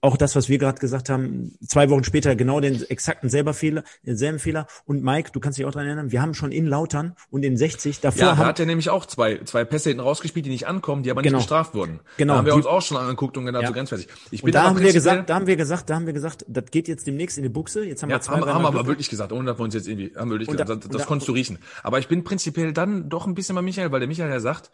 auch 0.00 0.16
das, 0.16 0.36
was 0.36 0.48
wir 0.48 0.58
gerade 0.58 0.78
gesagt 0.78 1.08
haben, 1.10 1.56
zwei 1.66 1.90
Wochen 1.90 2.04
später 2.04 2.36
genau 2.36 2.60
den 2.60 2.82
exakten 2.88 3.28
selber 3.28 3.54
Fehler, 3.54 3.82
denselben 4.04 4.38
Fehler. 4.38 4.66
Und 4.86 5.02
Mike, 5.02 5.30
du 5.32 5.40
kannst 5.40 5.58
dich 5.58 5.66
auch 5.66 5.72
dran 5.72 5.86
erinnern, 5.86 6.12
wir 6.12 6.22
haben 6.22 6.34
schon 6.34 6.52
in 6.52 6.66
Lautern 6.66 7.14
und 7.30 7.44
in 7.44 7.56
60 7.56 8.00
davor 8.00 8.20
Ja, 8.20 8.26
da 8.32 8.36
haben, 8.36 8.46
hat 8.46 8.60
er 8.60 8.66
nämlich 8.66 8.90
auch 8.90 9.06
zwei, 9.06 9.38
zwei 9.44 9.64
Pässe 9.64 9.90
hinten 9.90 10.02
rausgespielt, 10.02 10.46
die 10.46 10.50
nicht 10.50 10.66
ankommen, 10.66 11.02
die 11.02 11.10
aber 11.10 11.22
Genau. 11.22 11.38
nicht 11.38 11.46
bestraft 11.46 11.74
wurden. 11.74 12.00
Genau, 12.16 12.34
Da 12.34 12.38
haben 12.38 12.46
wir 12.46 12.52
die- 12.52 12.56
uns 12.58 12.66
auch 12.66 12.82
schon 12.82 12.96
angeguckt 12.96 13.36
und 13.36 13.46
gedacht, 13.46 13.62
Ja. 13.62 13.68
so 13.68 13.74
grenzwertig. 13.74 14.08
Ich 14.30 14.42
und 14.42 14.54
da 14.54 14.64
haben 14.64 14.78
wir 14.80 14.92
gesagt, 14.92 15.28
da 15.28 15.34
haben 15.34 15.46
wir 15.46 15.56
gesagt, 15.56 15.90
da 15.90 15.94
haben 15.96 16.06
wir 16.06 16.12
gesagt, 16.12 16.44
das 16.48 16.64
geht 16.70 16.88
jetzt 16.88 17.06
demnächst 17.06 17.36
in 17.36 17.42
die 17.42 17.48
Buchse. 17.48 17.84
Jetzt 17.84 18.02
haben 18.02 18.10
Ja, 18.10 18.16
wir 18.16 18.20
zwei, 18.20 18.34
haben, 18.40 18.46
haben 18.52 18.62
wir 18.62 18.68
aber 18.68 18.86
wirklich 18.86 19.10
gesagt, 19.10 19.32
ohne 19.32 19.44
dass 19.46 19.58
wir 19.58 19.64
uns 19.64 19.74
jetzt 19.74 19.88
irgendwie, 19.88 20.12
haben 20.16 20.28
wir 20.30 20.34
wirklich 20.34 20.48
Und 20.48 20.58
da- 20.60 20.64
gesagt, 20.64 20.80
das, 20.82 20.86
und 20.86 20.94
das 20.94 21.02
da- 21.02 21.08
konntest 21.08 21.28
du 21.28 21.32
riechen. 21.32 21.58
Aber 21.82 21.98
ich 21.98 22.08
bin 22.08 22.24
prinzipiell 22.24 22.72
dann 22.72 23.08
doch 23.08 23.26
ein 23.26 23.34
bisschen 23.34 23.54
bei 23.56 23.62
Michael, 23.62 23.90
weil 23.92 24.00
der 24.00 24.08
Michael 24.08 24.30
ja 24.30 24.40
sagt, 24.40 24.70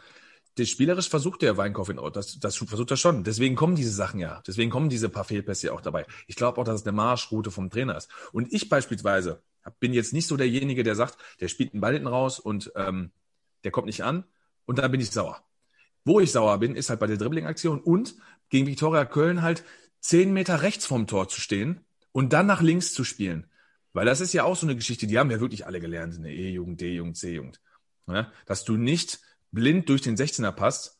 der 0.56 0.66
spielerisch 0.66 1.08
versucht 1.08 1.42
der 1.42 1.56
Weinkauf 1.56 1.88
in 1.88 1.98
das, 2.12 2.38
das 2.38 2.56
versucht 2.56 2.90
er 2.90 2.96
schon. 2.96 3.24
Deswegen 3.24 3.56
kommen 3.56 3.74
diese 3.74 3.90
Sachen 3.90 4.20
ja. 4.20 4.42
Deswegen 4.46 4.70
kommen 4.70 4.88
diese 4.88 5.08
paar 5.08 5.24
Fehlpässe 5.24 5.68
ja 5.68 5.72
auch 5.72 5.80
dabei. 5.80 6.06
Ich 6.26 6.36
glaube 6.36 6.60
auch, 6.60 6.64
dass 6.64 6.80
es 6.80 6.86
eine 6.86 6.96
Marschroute 6.96 7.50
vom 7.50 7.70
Trainer 7.70 7.96
ist. 7.96 8.08
Und 8.32 8.52
ich 8.52 8.68
beispielsweise 8.68 9.42
bin 9.80 9.92
jetzt 9.92 10.12
nicht 10.12 10.26
so 10.26 10.36
derjenige, 10.36 10.82
der 10.82 10.94
sagt, 10.94 11.16
der 11.40 11.48
spielt 11.48 11.72
einen 11.72 11.80
Ball 11.80 11.94
hinten 11.94 12.08
raus 12.08 12.38
und 12.38 12.72
ähm, 12.76 13.10
der 13.64 13.70
kommt 13.70 13.86
nicht 13.86 14.04
an 14.04 14.24
und 14.66 14.78
dann 14.78 14.90
bin 14.90 15.00
ich 15.00 15.10
sauer. 15.10 15.42
Wo 16.04 16.20
ich 16.20 16.32
sauer 16.32 16.58
bin, 16.58 16.76
ist 16.76 16.90
halt 16.90 17.00
bei 17.00 17.06
der 17.06 17.16
Dribbling-Aktion 17.16 17.80
und 17.80 18.14
gegen 18.50 18.66
Viktoria 18.66 19.04
Köln 19.06 19.42
halt 19.42 19.64
zehn 20.00 20.32
Meter 20.32 20.62
rechts 20.62 20.86
vom 20.86 21.06
Tor 21.06 21.28
zu 21.28 21.40
stehen 21.40 21.80
und 22.12 22.32
dann 22.32 22.46
nach 22.46 22.60
links 22.60 22.92
zu 22.92 23.04
spielen. 23.04 23.46
Weil 23.94 24.06
das 24.06 24.20
ist 24.20 24.34
ja 24.34 24.44
auch 24.44 24.56
so 24.56 24.66
eine 24.66 24.76
Geschichte, 24.76 25.06
die 25.06 25.18
haben 25.18 25.30
ja 25.30 25.40
wirklich 25.40 25.66
alle 25.66 25.80
gelernt 25.80 26.14
in 26.14 26.24
der 26.24 26.32
E-Jugend, 26.32 26.80
D-Jugend, 26.80 27.16
C-Jugend. 27.16 27.60
Ja? 28.06 28.30
Dass 28.44 28.64
du 28.64 28.76
nicht 28.76 29.20
blind 29.54 29.88
durch 29.88 30.02
den 30.02 30.16
16er 30.16 30.52
passt 30.52 30.98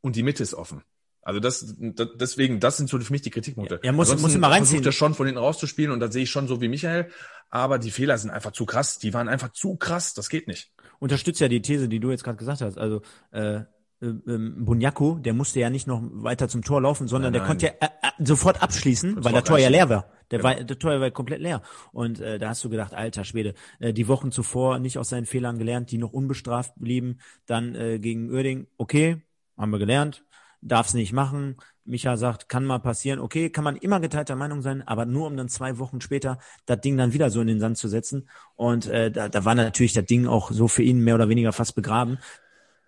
und 0.00 0.16
die 0.16 0.22
Mitte 0.22 0.42
ist 0.42 0.54
offen. 0.54 0.82
Also 1.22 1.40
das, 1.40 1.74
das 1.78 2.08
deswegen, 2.16 2.60
das 2.60 2.76
sind 2.76 2.90
so 2.90 2.98
für 3.00 3.12
mich 3.12 3.22
die 3.22 3.30
Kritikpunkte. 3.30 3.80
Ja, 3.82 3.92
muss- 3.92 4.08
Ansonsten 4.10 4.22
muss 4.26 4.34
immer 4.34 4.48
reinziehen. 4.50 4.82
versucht 4.82 4.86
er 4.86 4.92
schon 4.92 5.14
von 5.14 5.26
hinten 5.26 5.40
rauszuspielen 5.40 5.90
und 5.90 6.00
da 6.00 6.12
sehe 6.12 6.24
ich 6.24 6.30
schon 6.30 6.46
so 6.48 6.60
wie 6.60 6.68
Michael, 6.68 7.10
aber 7.48 7.78
die 7.78 7.90
Fehler 7.90 8.18
sind 8.18 8.30
einfach 8.30 8.52
zu 8.52 8.66
krass. 8.66 8.98
Die 8.98 9.14
waren 9.14 9.28
einfach 9.28 9.52
zu 9.52 9.76
krass, 9.76 10.12
das 10.12 10.28
geht 10.28 10.48
nicht. 10.48 10.72
unterstützt 10.98 11.40
ja 11.40 11.48
die 11.48 11.62
These, 11.62 11.88
die 11.88 11.98
du 12.00 12.10
jetzt 12.10 12.24
gerade 12.24 12.36
gesagt 12.36 12.60
hast. 12.60 12.76
Also 12.76 13.00
äh, 13.30 13.60
ähm, 14.02 14.64
Bunyaku, 14.66 15.18
der 15.18 15.32
musste 15.32 15.60
ja 15.60 15.70
nicht 15.70 15.86
noch 15.86 16.02
weiter 16.12 16.48
zum 16.48 16.62
Tor 16.62 16.82
laufen, 16.82 17.08
sondern 17.08 17.32
Nein, 17.32 17.40
der 17.40 17.40
nein. 17.42 17.48
konnte 17.48 17.66
ja 17.66 17.72
äh, 17.80 17.86
äh, 18.20 18.24
sofort 18.26 18.62
abschließen, 18.62 19.24
weil 19.24 19.32
der 19.32 19.44
Tor 19.44 19.58
ja 19.58 19.70
leer 19.70 19.88
war. 19.88 20.10
Der, 20.30 20.42
war, 20.42 20.54
der 20.54 20.78
Tor 20.78 21.00
war 21.00 21.10
komplett 21.10 21.40
leer. 21.40 21.62
Und 21.92 22.20
äh, 22.20 22.38
da 22.38 22.50
hast 22.50 22.64
du 22.64 22.70
gedacht, 22.70 22.94
alter 22.94 23.24
Schwede, 23.24 23.54
äh, 23.80 23.92
die 23.92 24.08
Wochen 24.08 24.32
zuvor 24.32 24.78
nicht 24.78 24.98
aus 24.98 25.08
seinen 25.10 25.26
Fehlern 25.26 25.58
gelernt, 25.58 25.90
die 25.90 25.98
noch 25.98 26.12
unbestraft 26.12 26.72
blieben. 26.76 27.18
Dann 27.46 27.74
äh, 27.74 27.98
gegen 27.98 28.30
Oerding, 28.32 28.66
okay, 28.78 29.22
haben 29.56 29.70
wir 29.70 29.78
gelernt, 29.78 30.24
darf 30.60 30.88
es 30.88 30.94
nicht 30.94 31.12
machen. 31.12 31.56
Micha 31.86 32.16
sagt, 32.16 32.48
kann 32.48 32.64
mal 32.64 32.78
passieren. 32.78 33.20
Okay, 33.20 33.50
kann 33.50 33.62
man 33.62 33.76
immer 33.76 34.00
geteilter 34.00 34.36
Meinung 34.36 34.62
sein, 34.62 34.82
aber 34.88 35.04
nur 35.04 35.26
um 35.26 35.36
dann 35.36 35.50
zwei 35.50 35.78
Wochen 35.78 36.00
später 36.00 36.38
das 36.64 36.80
Ding 36.80 36.96
dann 36.96 37.12
wieder 37.12 37.28
so 37.28 37.42
in 37.42 37.46
den 37.46 37.60
Sand 37.60 37.76
zu 37.76 37.88
setzen. 37.88 38.28
Und 38.56 38.86
äh, 38.86 39.10
da, 39.10 39.28
da 39.28 39.44
war 39.44 39.54
natürlich 39.54 39.92
das 39.92 40.06
Ding 40.06 40.26
auch 40.26 40.50
so 40.50 40.66
für 40.66 40.82
ihn 40.82 41.00
mehr 41.00 41.14
oder 41.14 41.28
weniger 41.28 41.52
fast 41.52 41.74
begraben. 41.74 42.18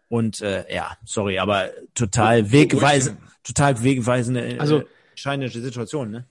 Und 0.09 0.41
äh, 0.41 0.65
ja, 0.75 0.97
sorry, 1.05 1.39
aber 1.39 1.69
total 1.95 2.53
wegweisend, 2.53 3.19
total 3.45 3.83
wegweisende, 3.83 4.55
äh, 4.55 4.59
Also- 4.59 4.85
entscheidende 5.11 5.49
Situation, 5.51 6.11
ne? 6.11 6.25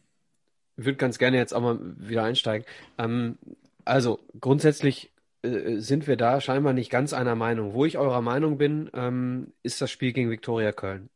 Ich 0.78 0.86
würde 0.86 0.98
ganz 0.98 1.18
gerne 1.18 1.38
jetzt 1.38 1.54
auch 1.54 1.62
mal 1.62 1.80
wieder 1.98 2.24
einsteigen. 2.24 2.66
Ähm, 2.98 3.38
also 3.86 4.20
grundsätzlich 4.40 5.12
äh, 5.42 5.78
sind 5.78 6.08
wir 6.08 6.18
da 6.18 6.42
scheinbar 6.42 6.74
nicht 6.74 6.90
ganz 6.90 7.14
einer 7.14 7.36
Meinung. 7.36 7.74
Wo 7.74 7.86
ich 7.86 7.98
eurer 7.98 8.22
Meinung 8.22 8.58
bin, 8.58 8.90
ähm, 8.94 9.54
ist 9.64 9.82
das 9.82 9.92
Spiel 9.92 10.12
gegen 10.14 10.30
Viktoria 10.30 10.72
Köln. 10.72 11.10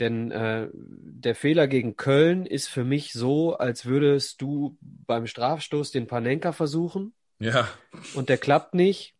Denn 0.00 0.30
äh, 0.30 0.68
der 0.72 1.34
Fehler 1.34 1.68
gegen 1.68 1.96
Köln 1.96 2.46
ist 2.46 2.68
für 2.68 2.84
mich 2.84 3.12
so, 3.12 3.56
als 3.56 3.84
würdest 3.84 4.40
du 4.40 4.78
beim 4.80 5.26
Strafstoß 5.26 5.90
den 5.90 6.06
Panenka 6.06 6.52
versuchen 6.52 7.12
Ja, 7.38 7.68
und 8.14 8.30
der 8.30 8.38
klappt 8.38 8.74
nicht. 8.74 9.14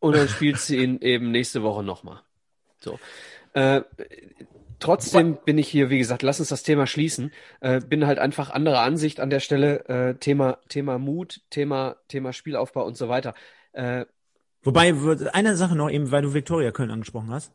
Und 0.00 0.16
dann 0.16 0.28
spielst 0.28 0.68
du 0.68 0.74
ihn 0.74 1.00
eben 1.00 1.30
nächste 1.30 1.62
Woche 1.62 1.84
nochmal. 1.84 2.20
So. 2.80 2.98
Äh, 3.52 3.82
trotzdem 4.80 5.38
bin 5.44 5.58
ich 5.58 5.68
hier, 5.68 5.90
wie 5.90 5.98
gesagt, 5.98 6.22
lass 6.22 6.40
uns 6.40 6.48
das 6.48 6.62
Thema 6.62 6.86
schließen. 6.86 7.32
Äh, 7.60 7.80
bin 7.80 8.06
halt 8.06 8.18
einfach 8.18 8.50
anderer 8.50 8.80
Ansicht 8.80 9.20
an 9.20 9.30
der 9.30 9.40
Stelle. 9.40 9.84
Äh, 9.88 10.14
Thema, 10.14 10.58
Thema 10.68 10.98
Mut, 10.98 11.40
Thema, 11.50 11.96
Thema 12.08 12.32
Spielaufbau 12.32 12.84
und 12.84 12.96
so 12.96 13.08
weiter. 13.08 13.34
Äh, 13.72 14.04
Wobei, 14.62 14.94
eine 15.32 15.56
Sache 15.56 15.76
noch 15.76 15.90
eben, 15.90 16.10
weil 16.10 16.22
du 16.22 16.34
Viktoria 16.34 16.72
Köln 16.72 16.90
angesprochen 16.90 17.30
hast, 17.30 17.52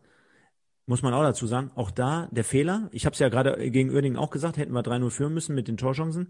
muss 0.86 1.02
man 1.02 1.14
auch 1.14 1.24
dazu 1.24 1.48
sagen, 1.48 1.72
auch 1.76 1.92
da 1.92 2.28
der 2.32 2.44
Fehler, 2.44 2.90
ich 2.92 3.06
habe 3.06 3.14
es 3.14 3.20
ja 3.20 3.30
gerade 3.30 3.70
gegen 3.72 3.90
Uerdingen 3.92 4.18
auch 4.18 4.32
gesagt, 4.32 4.58
hätten 4.58 4.74
wir 4.74 4.82
3-0 4.82 5.10
führen 5.12 5.34
müssen 5.34 5.56
mit 5.56 5.68
den 5.68 5.78
Torchancen. 5.78 6.30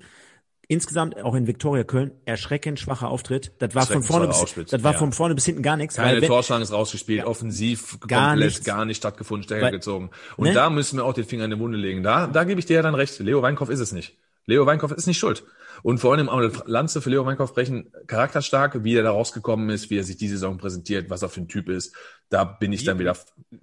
Insgesamt 0.68 1.22
auch 1.22 1.36
in 1.36 1.46
Viktoria 1.46 1.84
Köln 1.84 2.12
erschreckend 2.26 2.80
schwacher 2.80 3.10
Auftritt. 3.10 3.52
Das 3.60 3.76
war 3.76 3.86
von 3.86 4.02
vorne 4.02 4.28
bis, 4.28 4.38
Auftritt, 4.38 4.72
das 4.72 4.82
war 4.84 4.94
ja. 4.94 4.98
von 4.98 5.12
vorne 5.12 5.36
bis 5.36 5.46
hinten 5.46 5.62
gar 5.62 5.76
nichts. 5.76 5.96
keine 5.96 6.14
weil 6.16 6.22
wenn- 6.22 6.30
Torchance 6.30 6.74
rausgespielt, 6.74 7.26
offensiv 7.26 8.00
Gar 8.08 8.30
komplett 8.30 8.50
nichts. 8.50 8.64
gar 8.66 8.86
nicht 8.86 8.98
stattgefunden, 8.98 9.44
Stecker 9.44 9.66
Weil- 9.66 9.72
gezogen. 9.72 10.10
Und 10.38 10.48
Ne? 10.48 10.54
da 10.54 10.70
müssen 10.70 10.98
wir 10.98 11.06
auch 11.06 11.14
den 11.14 11.26
Finger 11.26 11.46
in 11.46 11.52
die 11.52 11.60
Wunde 11.60 11.78
legen. 11.78 12.02
Da, 12.02 12.28
da 12.28 12.44
gebe 12.46 12.60
ich 12.60 12.66
dir 12.66 12.76
ja 12.76 12.82
dann 12.82 12.96
recht. 12.96 13.20
Leo 13.20 13.42
Weinkauf 13.42 13.70
ist 13.70 13.82
es 13.82 13.92
nicht. 13.92 14.18
Leo 14.46 14.66
Weinkauf 14.66 14.92
ist 14.92 15.06
nicht 15.08 15.18
schuld. 15.20 15.44
Und 15.84 15.98
vor 16.00 16.14
allem 16.14 16.30
auch 16.30 16.38
eine 16.38 16.52
Lanze 16.66 17.02
für 17.02 17.10
Leo 17.10 17.26
Weinkauf 17.26 17.54
brechen, 17.54 17.92
charakterstark, 18.08 18.84
wie 18.84 18.96
er 18.96 19.04
da 19.04 19.12
rausgekommen 19.12 19.70
ist, 19.70 19.90
wie 19.90 19.98
er 19.98 20.04
sich 20.04 20.18
die 20.18 20.28
Saison 20.30 20.58
präsentiert, 20.58 21.10
was 21.10 21.22
er 21.24 21.30
für 21.30 21.42
ein 21.42 21.48
Typ 21.50 21.68
ist. 21.70 21.94
Da 22.30 22.44
bin 22.46 22.72
ich 22.72 22.82
Wie- 22.82 22.86
dann 22.86 23.00
wieder 23.00 23.18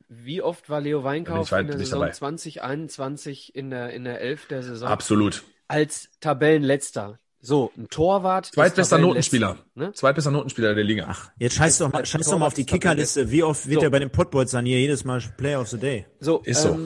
wie 0.09 0.43
oft 0.43 0.69
war 0.69 0.81
Leo 0.81 1.03
weit 1.05 1.19
in 1.19 1.25
der 1.25 1.79
Saison 1.79 2.01
dabei. 2.01 2.13
2021 2.13 3.55
in 3.55 3.71
der, 3.71 3.91
in 3.93 4.05
der 4.05 4.21
Elf 4.21 4.47
der 4.49 4.63
Saison 4.63 4.89
absolut. 4.89 5.45
Als 5.71 6.09
Tabellenletzter? 6.21 7.19
So, 7.43 7.71
ein 7.77 7.89
Torwart. 7.89 8.47
Zweitbester 8.47 8.99
Notenspieler. 8.99 9.57
Ne? 9.75 9.93
Zweitbester 9.95 10.31
Notenspieler 10.31 10.75
der 10.75 10.85
Liga. 10.85 11.07
Ach, 11.09 11.31
jetzt 11.39 11.55
scheiß 11.55 11.79
doch 11.79 11.91
mal, 11.91 12.05
scheiß 12.05 12.27
doch 12.29 12.39
mal 12.39 12.47
auf 12.47 12.55
die 12.55 12.67
Kickerliste. 12.67 13.31
Wie 13.31 13.43
oft 13.43 13.67
wird 13.67 13.81
So. 13.81 13.87
er 13.87 13.91
bei 13.91 13.99
den 13.99 14.11
Potbolzern 14.11 14.67
hier 14.67 14.79
jedes 14.79 15.05
Mal 15.05 15.23
Player 15.39 15.61
of 15.61 15.69
the 15.69 15.79
Day? 15.79 16.05
So, 16.19 16.41
Ist 16.45 16.63
so. 16.63 16.79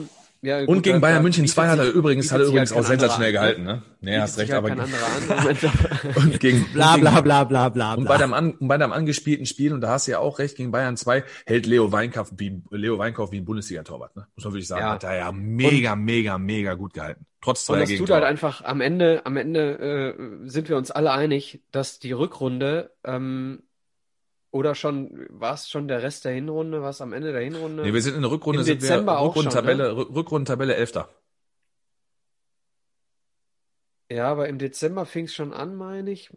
Ja, 0.45 0.59
Und 0.59 0.65
gut, 0.67 0.83
gegen 0.83 0.95
da- 0.97 1.07
Bayern 1.07 1.23
München 1.23 1.43
bietet 1.43 1.55
2 1.55 1.67
hat 1.67 1.79
er 1.79 1.91
übrigens, 1.91 2.31
hat 2.31 2.39
er 2.41 2.47
übrigens 2.47 2.71
auch 2.71 2.83
sensationell 2.83 3.35
anderer 3.35 3.53
gehalten, 3.53 3.63
ne? 3.63 3.81
Nee, 4.01 4.17
hast 4.19 4.37
recht, 4.37 4.53
aber 4.53 4.69
und 4.71 6.39
gegen, 6.39 6.65
Bla 6.73 6.93
und 6.93 6.99
gegen 7.01 7.01
bla 7.01 7.21
bla 7.21 7.43
bla 7.43 7.69
bla 7.69 7.93
Und 7.95 8.05
bei 8.05 8.17
deinem, 8.17 8.33
an, 8.33 8.51
und 8.51 8.67
bei 8.67 8.77
deinem 8.77 8.93
angespielten 8.93 9.45
Spiel, 9.45 9.73
und 9.73 9.81
da 9.81 9.89
hast 9.89 10.07
du 10.07 10.11
ja 10.11 10.19
auch 10.19 10.39
recht, 10.39 10.57
gegen 10.57 10.71
Bayern 10.71 10.97
2, 10.97 11.23
hält 11.45 11.65
Leo 11.65 11.91
Weinkauf 11.91 12.31
wie, 12.37 12.61
Leo 12.71 12.97
Weinkauf 12.97 13.31
wie 13.31 13.37
ein 13.39 13.45
Bundesliga-Torwart, 13.45 14.15
ne? 14.15 14.27
Muss 14.35 14.45
man 14.45 14.53
wirklich 14.53 14.67
sagen. 14.67 14.81
Ja. 14.81 14.91
Hat 14.91 15.03
er 15.03 15.15
ja 15.17 15.31
mega, 15.31 15.95
mega, 15.95 16.37
mega 16.37 16.73
gut 16.75 16.93
gehalten. 16.93 17.25
Trotz 17.41 17.61
Und 17.69 17.75
zweier 17.75 17.79
das 17.81 17.89
tut 17.89 17.97
Gegentore. 17.97 18.19
halt 18.21 18.29
einfach 18.29 18.63
am 18.63 18.81
Ende, 18.81 19.21
am 19.25 19.37
Ende 19.37 20.15
äh, 20.17 20.49
sind 20.49 20.69
wir 20.69 20.77
uns 20.77 20.91
alle 20.91 21.11
einig, 21.11 21.61
dass 21.71 21.99
die 21.99 22.11
Rückrunde 22.11 22.91
ähm, 23.03 23.61
oder 24.55 24.73
schon, 24.73 25.25
war 25.29 25.53
es 25.55 25.69
schon 25.69 25.89
der 25.89 26.01
Rest 26.01 26.23
der 26.23 26.31
Hinrunde, 26.31 26.81
war 26.81 26.91
es 26.91 27.01
am 27.01 27.11
Ende 27.11 27.33
der 27.33 27.41
Hinrunde? 27.41 27.83
Nee, 27.83 27.93
wir 27.93 28.01
sind 28.01 28.15
in 28.15 28.21
der 28.21 28.31
Rückrunde, 28.31 28.61
Im 28.61 28.65
Dezember 28.65 29.15
wir 29.17 29.25
Rückrundentabelle, 29.27 29.89
schon, 29.89 29.97
ne? 29.97 30.01
Rück- 30.03 30.15
Rückrundentabelle 30.15 30.75
Elfter. 30.75 31.09
Ja, 34.09 34.31
aber 34.31 34.47
im 34.47 34.57
Dezember 34.59 35.05
fing 35.05 35.25
es 35.25 35.33
schon 35.33 35.51
an, 35.51 35.75
meine 35.75 36.09
ich. 36.11 36.29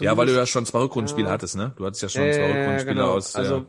Ja, 0.00 0.16
weil 0.16 0.26
du 0.26 0.32
ja 0.32 0.44
Zumindest- 0.44 0.52
schon 0.52 0.66
zwei 0.66 0.80
Rückrundenspiele 0.80 1.28
Ja. 1.28 1.32
hattest, 1.32 1.56
ne? 1.56 1.72
Du 1.76 1.86
hattest 1.86 2.02
ja 2.02 2.08
schon 2.10 2.24
Ja, 2.24 2.32
zwei 2.32 2.40
ja, 2.42 2.46
Rückrundenspiele 2.48 2.94
genau. 2.94 3.12
aus. 3.12 3.36
Also. 3.36 3.66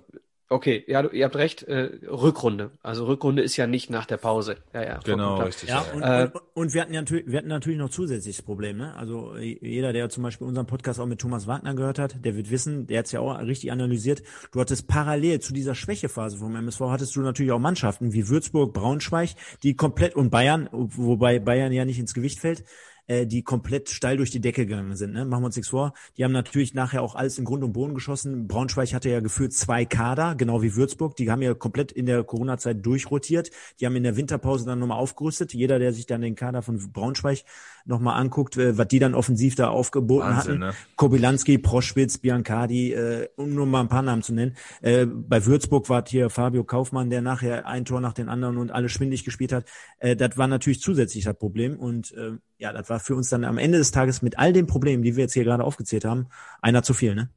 Okay, 0.50 0.84
ja, 0.88 1.02
du, 1.02 1.10
ihr 1.10 1.26
habt 1.26 1.36
recht, 1.36 1.64
äh, 1.64 1.90
Rückrunde. 2.08 2.72
Also 2.82 3.06
Rückrunde 3.06 3.42
ist 3.42 3.58
ja 3.58 3.68
nicht 3.68 3.90
nach 3.90 4.06
der 4.06 4.18
Pause. 4.18 4.58
Ja, 4.74 4.84
ja. 4.84 5.00
Genau, 5.04 5.42
richtig. 5.42 5.70
Ja, 5.70 5.86
und, 5.94 6.02
Äh, 6.02 6.30
und, 6.34 6.42
und 6.54 6.74
wir 6.74 6.82
hatten 6.82 6.94
ja 6.94 7.02
natürlich, 7.02 7.28
wir 7.28 7.38
hatten 7.38 7.48
natürlich 7.48 7.80
noch 7.80 7.90
zusätzliches 7.90 8.42
Problem, 8.42 8.78
ne? 8.78 8.96
Also 8.96 9.36
jeder, 9.38 9.94
der 9.94 10.10
zum 10.10 10.24
Beispiel 10.24 10.48
unseren 10.48 10.68
Podcast 10.68 11.00
auch 11.00 11.06
mit 11.06 11.20
Thomas 11.20 11.48
Wagner 11.48 11.74
gehört 11.74 12.00
hat, 12.00 12.24
der 12.24 12.36
wird 12.36 12.52
wissen, 12.52 12.88
der 12.88 13.00
hat 13.00 13.06
es 13.08 13.12
ja 13.12 13.20
auch 13.20 13.40
richtig 13.40 13.72
analysiert. 13.72 14.24
Du 14.52 14.60
hattest 14.60 14.88
parallel 14.88 15.40
zu 15.40 15.54
dieser 15.54 15.76
Schwächephase 15.76 16.38
vom 16.38 16.56
MSV 16.56 16.82
hattest 16.82 17.16
du 17.16 17.22
natürlich 17.22 17.52
auch 17.52 17.60
Mannschaften 17.60 18.14
wie 18.14 18.28
Würzburg, 18.28 18.74
Braunschweig, 18.74 19.32
die 19.64 19.76
komplett 19.76 20.16
und 20.16 20.30
Bayern, 20.30 20.70
wobei 20.72 21.40
Bayern 21.40 21.72
ja 21.72 21.86
nicht 21.86 22.00
ins 22.00 22.14
Gewicht 22.14 22.40
fällt, 22.40 22.64
äh, 23.08 23.26
die 23.26 23.44
komplett 23.44 23.90
steil 23.90 24.18
durch 24.18 24.32
die 24.32 24.40
Decke 24.40 24.66
gegangen 24.66 24.96
sind. 24.96 25.14
Ne? 25.14 25.26
Machen 25.26 25.44
wir 25.44 25.48
uns 25.48 25.56
nichts 25.56 25.70
vor. 25.70 25.94
Die 26.18 26.24
haben 26.24 26.32
natürlich 26.32 26.74
nachher 26.74 27.02
auch 27.02 27.16
alles 27.16 27.38
in 27.38 27.46
Grund 27.46 27.64
und 27.64 27.74
Boden 27.74 27.94
geschossen. 27.94 28.48
Braunschweig 28.48 28.94
hatte 28.94 29.10
ja 29.10 29.20
gefühlt 29.20 29.54
zwei 29.54 29.86
Kader, 29.86 30.36
genau 30.36 30.62
wie 30.62 30.76
Würzburg. 30.76 31.16
Die 31.16 31.30
haben 31.30 31.42
ja 31.42 31.54
komplett 31.54 31.92
in 31.92 32.06
der 32.06 32.24
Corona-Zeit 32.24 32.86
durchrotiert. 32.86 33.52
Die 33.80 33.86
haben 33.86 33.96
in 33.96 34.04
der 34.04 34.16
Winterpause 34.16 34.66
dann 34.66 34.80
nochmal 34.80 35.00
aufgerüstet. 35.00 35.54
Jeder, 35.54 35.80
der 35.80 35.94
sich 35.94 36.06
dann 36.06 36.22
den 36.22 36.36
Kader 36.36 36.62
von 36.62 36.78
Braunschweig 36.92 37.44
nochmal 37.86 38.20
anguckt, 38.20 38.58
äh, 38.58 38.78
was 38.78 38.88
die 38.88 39.00
dann 39.00 39.14
offensiv 39.14 39.56
da 39.56 39.70
aufgeboten 39.70 40.30
Wahnsinn, 40.30 40.52
hatten. 40.54 40.60
ne? 40.60 40.74
Kobylanski, 40.96 41.58
Proschwitz, 41.58 42.18
Biancardi, 42.18 42.94
äh, 42.94 43.28
um 43.36 43.54
nur 43.54 43.66
mal 43.66 43.82
ein 43.82 43.90
paar 43.90 44.02
Namen 44.02 44.24
zu 44.24 44.34
nennen. 44.34 44.56
Äh, 44.82 45.06
bei 45.06 45.46
Würzburg 45.46 45.90
war 45.90 46.04
hier 46.08 46.30
Fabio 46.30 46.64
Kaufmann, 46.64 47.10
der 47.10 47.22
nachher 47.22 47.66
ein 47.68 47.86
Tor 47.86 48.02
nach 48.02 48.14
den 48.14 48.30
anderen 48.30 48.58
und 48.58 48.72
alle 48.72 48.90
schwindig 48.90 49.26
gespielt 49.26 49.52
hat. 49.52 49.66
Äh, 50.00 50.16
das 50.16 50.38
war 50.38 50.48
natürlich 50.48 50.82
zusätzlich 50.82 51.26
das 51.26 51.38
Problem 51.38 51.78
und 51.78 52.14
äh, 52.14 52.38
ja, 52.58 52.72
das 52.72 52.90
war 52.90 52.93
für 53.00 53.16
uns 53.16 53.30
dann 53.30 53.44
am 53.44 53.58
Ende 53.58 53.78
des 53.78 53.92
Tages 53.92 54.22
mit 54.22 54.40
all 54.40 54.54
den 54.54 54.68
Problemen, 54.68 55.04
die 55.04 55.16
wir 55.16 55.24
jetzt 55.24 55.34
hier 55.34 55.44
gerade 55.44 55.64
aufgezählt 55.64 56.06
haben, 56.06 56.28
einer 56.62 56.84
zu 56.84 56.94
viel, 56.94 57.16
ne? 57.16 57.30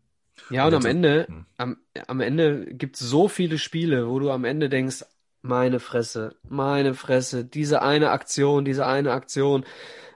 Ja, 0.49 0.67
und 0.67 0.75
am. 0.75 0.85
Ende, 0.87 1.27
Hm. 1.29 1.47
am, 1.57 1.77
am 2.07 2.21
Ende 2.21 2.67
gibt's 2.75 3.01
so 3.01 3.29
viele 3.29 3.59
Spiele, 3.59 4.09
wo 4.09 4.19
du 4.19 4.31
am 4.31 4.45
Ende 4.45 4.69
denkst, 4.69 5.05
meine 5.43 5.81
Fresse, 5.81 6.37
meine 6.49 6.95
Fresse, 6.95 7.45
diese 7.45 7.83
eine 7.83 8.11
Aktion, 8.11 8.65
diese 8.65 8.87
eine 8.87 9.13
Aktion. 9.13 9.65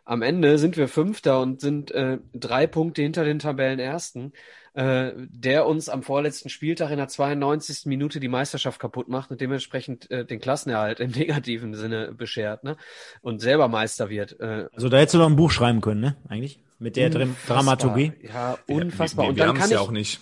Am 0.05 0.23
Ende 0.23 0.59
sind 0.59 0.77
wir 0.77 0.89
Fünfter 0.89 1.41
und 1.41 1.61
sind 1.61 1.91
äh, 1.93 2.19
drei 2.33 2.67
Punkte 2.67 3.03
hinter 3.03 3.25
den 3.25 3.39
Tabellenersten, 3.39 4.33
äh, 4.81 5.13
der 5.29 5.67
uns 5.67 5.89
am 5.89 6.03
vorletzten 6.03 6.49
Spieltag 6.49 6.91
in 6.91 6.97
der 6.97 7.09
92. 7.09 7.87
Minute 7.87 8.19
die 8.21 8.29
Meisterschaft 8.29 8.81
kaputt 8.81 9.09
macht 9.09 9.31
und 9.31 9.41
dementsprechend 9.41 10.11
äh, 10.11 10.25
den 10.25 10.41
Klassenerhalt 10.41 11.01
im 11.01 11.11
negativen 11.17 11.75
Sinne 11.75 12.13
beschert, 12.13 12.65
ne? 12.65 12.77
Und 13.21 13.41
selber 13.41 13.69
Meister 13.69 14.09
wird. 14.09 14.39
Äh, 14.41 14.67
Also 14.73 14.89
da 14.89 14.97
hättest 14.99 15.15
du 15.15 15.19
doch 15.19 15.27
ein 15.29 15.37
Buch 15.37 15.51
schreiben 15.51 15.81
können, 15.81 16.01
ne? 16.01 16.17
Eigentlich 16.29 16.61
mit 16.79 16.97
der 16.97 17.07
unfassbar. 17.15 17.57
Dramaturgie. 17.57 18.13
Ja, 18.23 18.57
Wir- 18.67 18.77
unfassbar. 18.77 19.25
Wir, 19.27 19.31
und 19.31 19.37
wir 19.37 19.41
dann 19.41 19.49
haben 19.51 19.57
kann 19.57 19.65
es 19.67 19.71
ja 19.71 19.81
ich, 19.83 19.87
auch 19.87 19.91
nicht. 19.91 20.21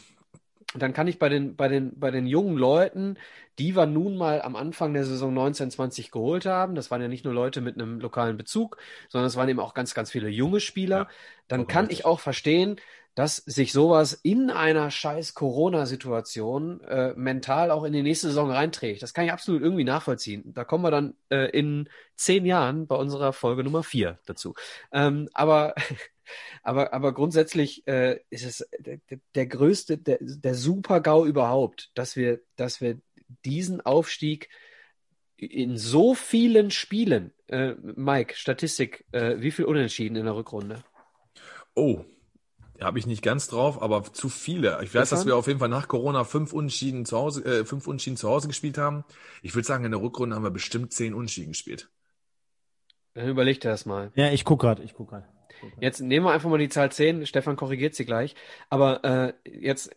dann 0.75 0.93
kann 0.93 1.07
ich 1.07 1.19
bei 1.21 1.29
den, 1.29 1.55
bei 1.55 1.69
den, 1.69 1.99
bei 1.99 2.11
den 2.11 2.27
jungen 2.27 2.57
Leuten, 2.57 3.17
die 3.61 3.77
wir 3.77 3.87
nun 3.87 4.17
mal 4.17 4.43
am 4.43 4.57
Anfang 4.57 4.93
der 4.95 5.05
Saison 5.05 5.31
1920 5.31 6.11
geholt 6.11 6.47
haben, 6.47 6.75
das 6.75 6.91
waren 6.91 7.01
ja 7.03 7.09
nicht 7.09 7.25
nur 7.25 7.35
Leute 7.35 7.61
mit 7.61 7.75
einem 7.77 8.01
lokalen 8.01 8.37
Bezug, 8.37 8.77
sondern 9.09 9.27
es 9.29 9.37
waren 9.37 9.49
eben 9.49 9.61
auch 9.61 9.75
ganz, 9.75 9.95
ganz 9.95 10.11
viele 10.11 10.29
junge 10.29 10.61
Spieler, 10.61 10.97
Ja, 10.99 11.09
dann 11.49 11.67
kann 11.67 11.87
richtig. 11.87 12.01
ich 12.01 12.05
auch 12.07 12.21
verstehen, 12.21 12.77
dass 13.19 13.35
sich 13.39 13.73
sowas 13.73 14.13
in 14.23 14.49
einer 14.49 14.93
scheiß 14.93 15.35
Corona-Situation 15.35 16.81
äh, 16.83 17.15
mental 17.17 17.73
auch 17.73 17.83
in 17.83 17.93
die 17.93 18.05
nächste 18.05 18.29
Saison 18.29 18.49
reinträgt. 18.49 19.03
Das 19.03 19.13
kann 19.13 19.25
ich 19.25 19.33
absolut 19.33 19.61
irgendwie 19.61 19.83
nachvollziehen. 19.83 20.53
Da 20.55 20.63
kommen 20.63 20.85
wir 20.85 20.93
dann 20.93 21.15
äh, 21.29 21.51
in 21.51 21.89
zehn 22.15 22.47
Jahren 22.47 22.87
bei 22.87 22.95
unserer 22.95 23.33
Folge 23.33 23.65
Nummer 23.65 23.83
vier 23.83 24.21
dazu. 24.27 24.55
Ähm, 24.93 25.29
aber 25.35 25.75
aber, 26.63 26.93
aber 26.93 27.13
grundsätzlich 27.13 27.85
äh, 27.89 28.21
ist 28.31 28.45
es 28.45 28.69
der, 28.79 29.01
der- 29.35 29.47
größte, 29.47 29.99
der, 29.99 30.19
der 30.21 30.55
Super-GAU 30.55 31.27
überhaupt, 31.27 31.91
dass 31.95 32.15
wir, 32.15 32.39
dass 32.55 32.81
wir 32.81 33.01
diesen 33.45 33.81
Aufstieg 33.81 34.49
in 35.37 35.77
so 35.77 36.15
vielen 36.15 36.71
Spielen, 36.71 37.33
äh, 37.49 37.75
Mike, 37.83 38.37
Statistik, 38.37 39.07
äh, 39.11 39.41
wie 39.41 39.51
viel 39.51 39.65
Unentschieden 39.65 40.15
in 40.15 40.27
der 40.27 40.37
Rückrunde? 40.37 40.85
Oh, 41.75 42.05
habe 42.81 42.99
ich 42.99 43.07
nicht 43.07 43.23
ganz 43.23 43.49
drauf, 43.49 43.83
aber 43.83 44.05
zu 44.05 44.29
viele. 44.29 44.81
Ich 44.83 44.95
weiß, 44.95 45.11
dass 45.11 45.27
wir 45.27 45.37
auf 45.37 45.47
jeden 45.47 45.59
Fall 45.59 45.69
nach 45.69 45.89
Corona 45.89 46.25
fünf 46.25 46.53
Unentschieden 46.53 47.05
zu 47.05 47.17
Hause, 47.17 47.45
äh, 47.45 47.65
fünf 47.65 47.87
Unentschieden 47.87 48.17
zu 48.17 48.29
Hause 48.29 48.49
gespielt 48.49 48.79
haben. 48.79 49.05
Ich 49.43 49.55
würde 49.55 49.67
sagen, 49.67 49.85
in 49.85 49.91
der 49.91 50.01
Rückrunde 50.01 50.37
haben 50.37 50.45
wir 50.45 50.51
bestimmt 50.51 50.93
zehn 50.93 51.15
Unentschieden 51.15 51.53
gespielt. 51.53 51.91
Dann 53.15 53.29
überleg 53.29 53.61
dir 53.61 53.71
das 53.71 53.85
mal. 53.85 54.13
Ja, 54.15 54.31
ich 54.31 54.45
guck 54.45 54.61
grad, 54.61 54.81
ich 54.81 54.95
guck 54.95 55.11
grad. 55.11 55.25
Jetzt 55.81 56.01
nehmen 56.01 56.27
wir 56.27 56.33
einfach 56.33 56.49
mal 56.49 56.59
die 56.59 56.69
Zahl 56.69 56.93
10. 56.93 57.27
Stefan 57.27 57.57
korrigiert 57.57 57.95
sie 57.95 58.05
gleich. 58.05 58.37
Aber 58.71 59.05
äh, 59.05 59.33
jetzt, 59.45 59.91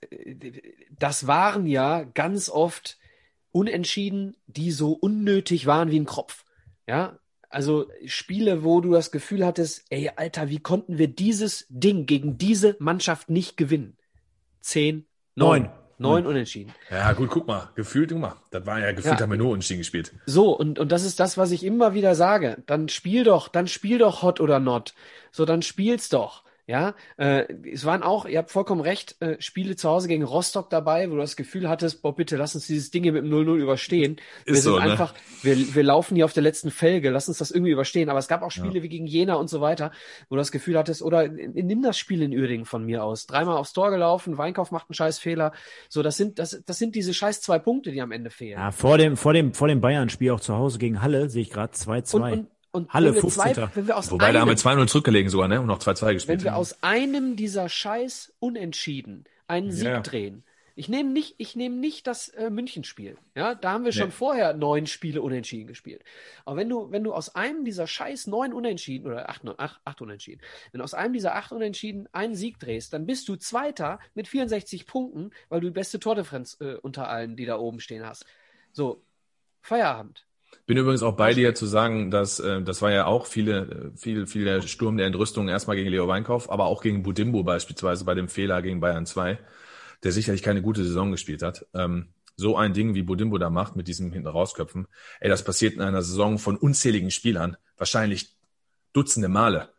das 0.98 1.28
waren 1.28 1.68
ja 1.68 2.04
ganz 2.04 2.50
oft 2.50 2.98
Unentschieden, 3.52 4.38
die 4.48 4.72
so 4.72 4.94
unnötig 4.94 5.66
waren 5.66 5.92
wie 5.92 6.00
ein 6.00 6.06
Kropf. 6.06 6.46
Ja, 6.88 7.20
also 7.52 7.88
Spiele, 8.06 8.64
wo 8.64 8.82
du 8.82 8.92
das 8.92 9.12
Gefühl 9.12 9.46
hattest, 9.46 9.84
ey, 9.90 10.10
Alter, 10.16 10.50
wie 10.50 10.60
konnten 10.60 10.98
wir 10.98 11.08
dieses 11.08 11.66
Ding 11.70 12.06
gegen 12.06 12.38
diese 12.38 12.76
Mannschaft 12.80 13.30
nicht 13.30 13.58
gewinnen? 13.58 13.98
Zehn, 14.62 15.06
neun. 15.36 15.64
Neun. 15.64 15.72
Neun 15.98 16.26
Unentschieden. 16.26 16.74
Ja, 16.90 17.14
gut, 17.14 17.30
guck 17.30 17.46
mal. 17.46 17.70
Gefühlt, 17.76 18.10
guck 18.10 18.20
mal. 18.20 18.36
Das 18.50 18.66
war 18.66 18.80
ja 18.80 18.92
gefühlt, 18.92 19.20
Ja. 19.20 19.22
haben 19.22 19.30
wir 19.30 19.38
nur 19.38 19.52
unentschieden 19.52 19.82
gespielt. 19.82 20.12
So, 20.26 20.58
und, 20.58 20.80
und 20.80 20.92
das 20.92 21.04
ist 21.04 21.20
das, 21.20 21.38
was 21.38 21.52
ich 21.52 21.64
immer 21.64 21.94
wieder 21.94 22.16
sage. 22.16 22.64
Dann 22.66 22.90
spiel 22.90 23.24
doch, 23.24 23.48
dann 23.50 23.68
spiel 23.68 24.00
doch 24.00 24.24
Hot 24.24 24.40
oder 24.42 24.60
Not. 24.60 24.96
So, 25.32 25.46
dann 25.46 25.62
spiel's 25.62 26.10
doch. 26.10 26.44
Ja, 26.72 26.96
äh, 27.18 27.54
es 27.70 27.84
waren 27.84 28.02
auch, 28.02 28.26
ihr 28.26 28.38
habt 28.38 28.50
vollkommen 28.50 28.80
recht, 28.80 29.22
äh, 29.22 29.36
Spiele 29.42 29.76
zu 29.76 29.90
Hause 29.90 30.08
gegen 30.08 30.24
Rostock 30.24 30.70
dabei, 30.70 31.10
wo 31.10 31.16
du 31.16 31.20
das 31.20 31.36
Gefühl 31.36 31.68
hattest, 31.68 32.02
boah, 32.02 32.16
bitte 32.16 32.38
lass 32.38 32.56
uns 32.56 32.66
dieses 32.66 32.92
Ding 32.92 33.04
hier 33.04 33.12
mit 33.12 33.26
dem 33.26 33.30
0-0 33.30 33.58
überstehen. 33.58 34.22
wir 34.46 34.54
Ist 34.54 34.64
sind 34.64 34.72
so, 34.72 34.80
ne? 34.80 34.90
einfach, 34.90 35.14
wir, 35.42 35.76
wir 35.76 35.84
laufen 35.84 36.16
hier 36.16 36.24
auf 36.24 36.32
der 36.32 36.44
letzten 36.44 36.72
Felge, 36.72 37.10
lass 37.10 37.28
uns 37.28 37.40
das 37.40 37.52
irgendwie 37.52 37.74
überstehen. 37.74 38.08
Aber 38.10 38.20
es 38.20 38.30
gab 38.30 38.42
auch 38.42 38.52
Spiele 38.52 38.84
wie 38.84 38.88
gegen 38.88 39.06
Jena 39.06 39.34
und 39.34 39.50
so 39.50 39.60
weiter, 39.60 39.92
wo 40.30 40.36
du 40.36 40.40
das 40.40 40.54
Gefühl 40.54 40.78
hattest, 40.78 41.02
oder 41.02 41.28
nimm 41.28 41.82
das 41.82 41.98
Spiel 41.98 42.22
in 42.22 42.32
Uerdingen 42.32 42.66
von 42.66 42.86
mir 42.86 43.04
aus. 43.04 43.28
Dreimal 43.28 43.58
aufs 43.58 43.74
Tor 43.74 43.92
gelaufen, 43.92 44.38
Weinkauf 44.38 44.72
macht 44.72 44.90
einen 44.90 44.96
scheiß 44.96 45.20
Fehler. 45.20 45.52
So, 45.90 46.04
das 46.04 46.16
sind, 46.16 46.40
das, 46.40 46.64
das 46.66 46.78
sind 46.78 46.96
diese 46.96 47.14
scheiß 47.14 47.42
zwei 47.42 47.60
Punkte, 47.60 47.92
die 47.92 48.00
am 48.02 48.14
Ende 48.14 48.30
fehlen. 48.30 48.58
Ja, 48.58 48.72
vor 48.72 48.98
dem, 48.98 49.18
vor 49.18 49.34
dem, 49.34 49.54
vor 49.54 49.68
dem 49.68 49.82
Bayern-Spiel 49.82 50.32
auch 50.32 50.40
zu 50.40 50.56
Hause 50.56 50.80
gegen 50.80 51.02
Halle 51.02 51.30
sehe 51.30 51.42
ich 51.42 51.50
gerade 51.50 51.74
2-2. 51.74 52.46
Und, 52.72 52.90
Halle, 52.94 53.14
wenn, 53.14 53.24
wir 53.24 53.30
zwei, 53.30 53.54
15. 53.54 53.70
wenn 53.76 53.88
wir 53.88 53.98
aus 53.98 54.12
Wobei, 54.12 54.32
da 54.32 54.40
haben 54.40 54.50
einem, 54.50 54.58
wir 54.58 54.64
2-0 54.84 54.88
zurückgelegen 54.88 55.30
sogar, 55.30 55.48
ne? 55.48 55.60
Und 55.60 55.68
noch 55.68 55.80
2-2 55.80 56.14
gespielt. 56.14 56.40
wenn 56.40 56.44
wir 56.46 56.56
aus 56.56 56.82
einem 56.84 57.36
dieser 57.36 57.68
scheiß 57.68 58.34
Unentschieden 58.40 59.26
einen 59.48 59.72
Sieg 59.72 59.86
Ja. 59.88 60.00
drehen. 60.00 60.44
Ich 60.74 60.88
nehme 60.88 61.10
nicht, 61.12 61.36
ich 61.38 61.58
nehme 61.58 61.76
nicht 61.76 62.08
das 62.08 62.30
äh, 62.30 62.50
Münchenspiel. 62.50 63.18
Ja, 63.36 63.56
da 63.56 63.74
haben 63.74 63.84
wir 63.84 63.92
schon 63.92 64.08
Nee. 64.08 64.14
vorher 64.14 64.54
neun 64.54 64.88
Spiele 64.88 65.22
unentschieden 65.22 65.68
gespielt. 65.68 66.02
Aber 66.46 66.56
wenn 66.56 66.70
du, 66.70 66.90
wenn 66.92 67.04
du 67.04 67.14
aus 67.14 67.36
einem 67.36 67.66
dieser 67.66 67.88
scheiß 67.88 68.28
neun 68.28 68.54
Unentschieden 68.54 69.06
oder 69.06 69.30
acht, 69.30 69.42
acht, 69.60 69.82
acht 69.84 70.02
Unentschieden, 70.02 70.42
wenn 70.72 70.80
aus 70.80 70.94
einem 70.94 71.12
dieser 71.12 71.36
acht 71.36 71.52
Unentschieden 71.52 72.08
einen 72.14 72.36
Sieg 72.36 72.58
drehst, 72.58 72.94
dann 72.94 73.06
bist 73.06 73.28
du 73.28 73.36
Zweiter 73.36 74.00
mit 74.16 74.30
64 74.30 74.88
Punkten, 74.88 75.32
weil 75.50 75.60
du 75.60 75.68
die 75.68 75.74
beste 75.74 76.00
Tordifferenz 76.00 76.58
äh, 76.62 76.76
unter 76.76 77.10
allen, 77.10 77.36
die 77.36 77.46
da 77.46 77.58
oben 77.60 77.82
stehen 77.82 78.06
hast. 78.06 78.26
So, 78.72 79.04
Feierabend. 79.62 80.26
Bin 80.66 80.78
übrigens 80.78 81.04
auch 81.04 81.16
bei 81.16 81.34
dir 81.34 81.56
zu 81.56 81.66
sagen, 81.66 82.12
dass 82.12 82.40
äh, 82.40 82.62
das 82.62 82.82
war 82.82 82.92
ja 82.92 83.06
auch 83.06 83.26
viele, 83.26 83.92
äh, 83.94 83.98
viel, 83.98 84.28
viel 84.28 84.46
der 84.46 84.62
Sturm 84.62 84.98
der 84.98 85.08
Entrüstung 85.08 85.50
erstmal 85.50 85.76
gegen 85.76 85.90
Leo 85.90 86.08
Weinkauf, 86.08 86.52
aber 86.52 86.66
auch 86.66 86.82
gegen 86.82 87.04
Budimbo 87.04 87.44
beispielsweise 87.44 88.06
bei 88.06 88.14
dem 88.14 88.28
Fehler 88.28 88.62
gegen 88.62 88.80
Bayern 88.80 89.06
2, 89.06 89.40
der 90.04 90.12
sicherlich 90.12 90.44
keine 90.44 90.62
gute 90.62 90.84
Saison 90.84 91.12
gespielt 91.12 91.42
hat. 91.42 91.66
Ähm, 91.74 92.14
so 92.36 92.58
ein 92.58 92.74
Ding, 92.74 92.96
wie 92.96 93.04
Budimbo 93.04 93.38
da 93.38 93.50
macht 93.50 93.76
mit 93.76 93.88
diesem 93.88 94.12
hinten 94.12 94.28
rausköpfen, 94.28 94.88
ey, 95.20 95.30
das 95.30 95.44
passiert 95.44 95.76
in 95.76 95.82
einer 95.82 96.02
Saison 96.02 96.38
von 96.38 96.58
unzähligen 96.58 97.12
Spielern, 97.12 97.58
wahrscheinlich 97.78 98.36
Dutzende 98.94 99.30
Male, 99.30 99.70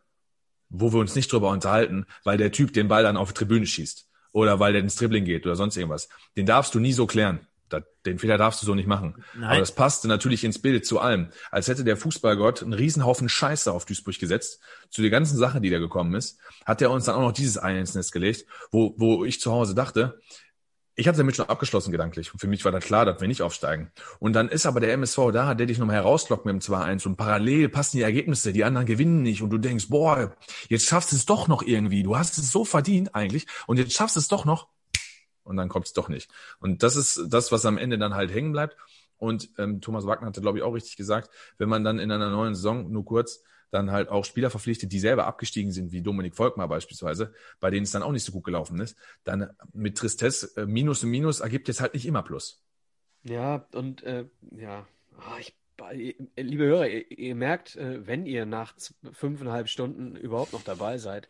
wo 0.69 0.91
wir 0.91 0.99
uns 0.99 1.15
nicht 1.15 1.31
drüber 1.31 1.49
unterhalten, 1.49 2.05
weil 2.23 2.37
der 2.37 2.51
Typ 2.51 2.73
den 2.73 2.87
Ball 2.87 3.03
dann 3.03 3.17
auf 3.17 3.31
die 3.31 3.35
Tribüne 3.35 3.65
schießt 3.65 4.09
oder 4.31 4.59
weil 4.59 4.73
der 4.73 4.81
ins 4.81 4.95
Dribbling 4.95 5.25
geht 5.25 5.45
oder 5.45 5.55
sonst 5.55 5.77
irgendwas. 5.77 6.09
Den 6.35 6.45
darfst 6.45 6.73
du 6.73 6.79
nie 6.79 6.93
so 6.93 7.05
klären. 7.05 7.47
Da, 7.73 7.81
den 8.05 8.19
Fehler 8.19 8.37
darfst 8.37 8.61
du 8.61 8.65
so 8.65 8.75
nicht 8.75 8.87
machen. 8.87 9.23
Nein. 9.33 9.49
Aber 9.49 9.59
das 9.59 9.73
passte 9.73 10.07
natürlich 10.07 10.43
ins 10.43 10.59
Bild 10.59 10.85
zu 10.85 10.99
allem. 10.99 11.29
Als 11.51 11.67
hätte 11.67 11.83
der 11.83 11.97
Fußballgott 11.97 12.63
einen 12.63 12.73
Riesenhaufen 12.73 13.29
Scheiße 13.29 13.71
auf 13.71 13.85
Duisburg 13.85 14.19
gesetzt. 14.19 14.61
Zu 14.89 15.01
der 15.01 15.11
ganzen 15.11 15.37
Sache, 15.37 15.59
die 15.59 15.69
da 15.69 15.79
gekommen 15.79 16.13
ist, 16.15 16.37
hat 16.65 16.81
er 16.81 16.91
uns 16.91 17.05
dann 17.05 17.15
auch 17.15 17.21
noch 17.21 17.31
dieses 17.31 17.61
Ei 17.61 17.77
ins 17.79 17.95
Netz 17.95 18.11
gelegt, 18.11 18.45
wo, 18.71 18.93
wo 18.97 19.25
ich 19.25 19.41
zu 19.41 19.51
Hause 19.51 19.75
dachte, 19.75 20.19
ich 20.95 21.07
hatte 21.07 21.17
damit 21.17 21.35
schon 21.35 21.49
abgeschlossen 21.49 21.91
gedanklich. 21.91 22.33
Und 22.33 22.39
für 22.39 22.47
mich 22.47 22.63
war 22.65 22.71
da 22.71 22.79
klar, 22.79 23.05
dass 23.05 23.19
wir 23.19 23.27
nicht 23.27 23.41
aufsteigen. 23.41 23.91
Und 24.19 24.33
dann 24.33 24.49
ist 24.49 24.65
aber 24.65 24.79
der 24.79 24.93
MSV 24.93 25.31
da, 25.31 25.55
der 25.55 25.65
dich 25.65 25.79
nochmal 25.79 25.95
herauslockt 25.95 26.45
mit 26.45 26.53
dem 26.53 26.59
2-1 26.59 27.07
und 27.07 27.15
parallel 27.15 27.69
passen 27.69 27.97
die 27.97 28.03
Ergebnisse, 28.03 28.53
die 28.53 28.63
anderen 28.63 28.85
gewinnen 28.85 29.23
nicht 29.23 29.41
und 29.41 29.49
du 29.49 29.57
denkst, 29.57 29.89
boah, 29.89 30.35
jetzt 30.69 30.85
schaffst 30.85 31.11
du 31.11 31.15
es 31.15 31.25
doch 31.25 31.47
noch 31.47 31.63
irgendwie. 31.63 32.03
Du 32.03 32.17
hast 32.17 32.37
es 32.37 32.51
so 32.51 32.63
verdient 32.63 33.15
eigentlich 33.15 33.47
und 33.65 33.77
jetzt 33.77 33.93
schaffst 33.93 34.15
du 34.15 34.19
es 34.19 34.27
doch 34.27 34.45
noch. 34.45 34.67
Und 35.43 35.57
dann 35.57 35.69
kommt 35.69 35.87
es 35.87 35.93
doch 35.93 36.09
nicht. 36.09 36.31
Und 36.59 36.83
das 36.83 36.95
ist 36.95 37.27
das, 37.29 37.51
was 37.51 37.65
am 37.65 37.77
Ende 37.77 37.97
dann 37.97 38.13
halt 38.13 38.33
hängen 38.33 38.51
bleibt. 38.51 38.77
Und 39.17 39.49
ähm, 39.57 39.81
Thomas 39.81 40.05
Wagner 40.05 40.27
hatte, 40.27 40.41
glaube 40.41 40.57
ich, 40.57 40.63
auch 40.63 40.73
richtig 40.73 40.97
gesagt, 40.97 41.29
wenn 41.57 41.69
man 41.69 41.83
dann 41.83 41.99
in 41.99 42.11
einer 42.11 42.29
neuen 42.29 42.55
Saison 42.55 42.91
nur 42.91 43.05
kurz 43.05 43.43
dann 43.73 43.91
halt 43.91 44.09
auch 44.09 44.23
Spieler 44.23 44.49
verpflichtet, 44.49 44.91
die 44.91 44.99
selber 44.99 45.25
abgestiegen 45.25 45.71
sind, 45.71 45.91
wie 45.91 46.01
Dominik 46.01 46.35
Volkmar 46.35 46.67
beispielsweise, 46.67 47.33
bei 47.59 47.69
denen 47.71 47.83
es 47.83 47.91
dann 47.91 48.03
auch 48.03 48.11
nicht 48.11 48.23
so 48.23 48.31
gut 48.31 48.43
gelaufen 48.43 48.79
ist, 48.79 48.95
dann 49.23 49.49
mit 49.73 49.97
Tristesse 49.97 50.51
äh, 50.61 50.65
Minus 50.65 51.03
und 51.03 51.09
Minus 51.09 51.39
ergibt 51.39 51.67
jetzt 51.67 51.81
halt 51.81 51.93
nicht 51.93 52.05
immer 52.05 52.21
Plus. 52.21 52.61
Ja, 53.23 53.65
und 53.73 54.03
äh, 54.03 54.25
ja, 54.51 54.85
ah, 55.17 55.37
ich, 55.39 55.55
äh, 55.79 56.41
liebe 56.41 56.65
Hörer, 56.65 56.87
ihr, 56.87 57.09
ihr 57.11 57.35
merkt, 57.35 57.75
äh, 57.75 58.05
wenn 58.05 58.25
ihr 58.25 58.45
nach 58.45 58.75
fünfeinhalb 59.11 59.69
Stunden 59.69 60.15
überhaupt 60.15 60.53
noch 60.53 60.63
dabei 60.63 60.97
seid, 60.97 61.27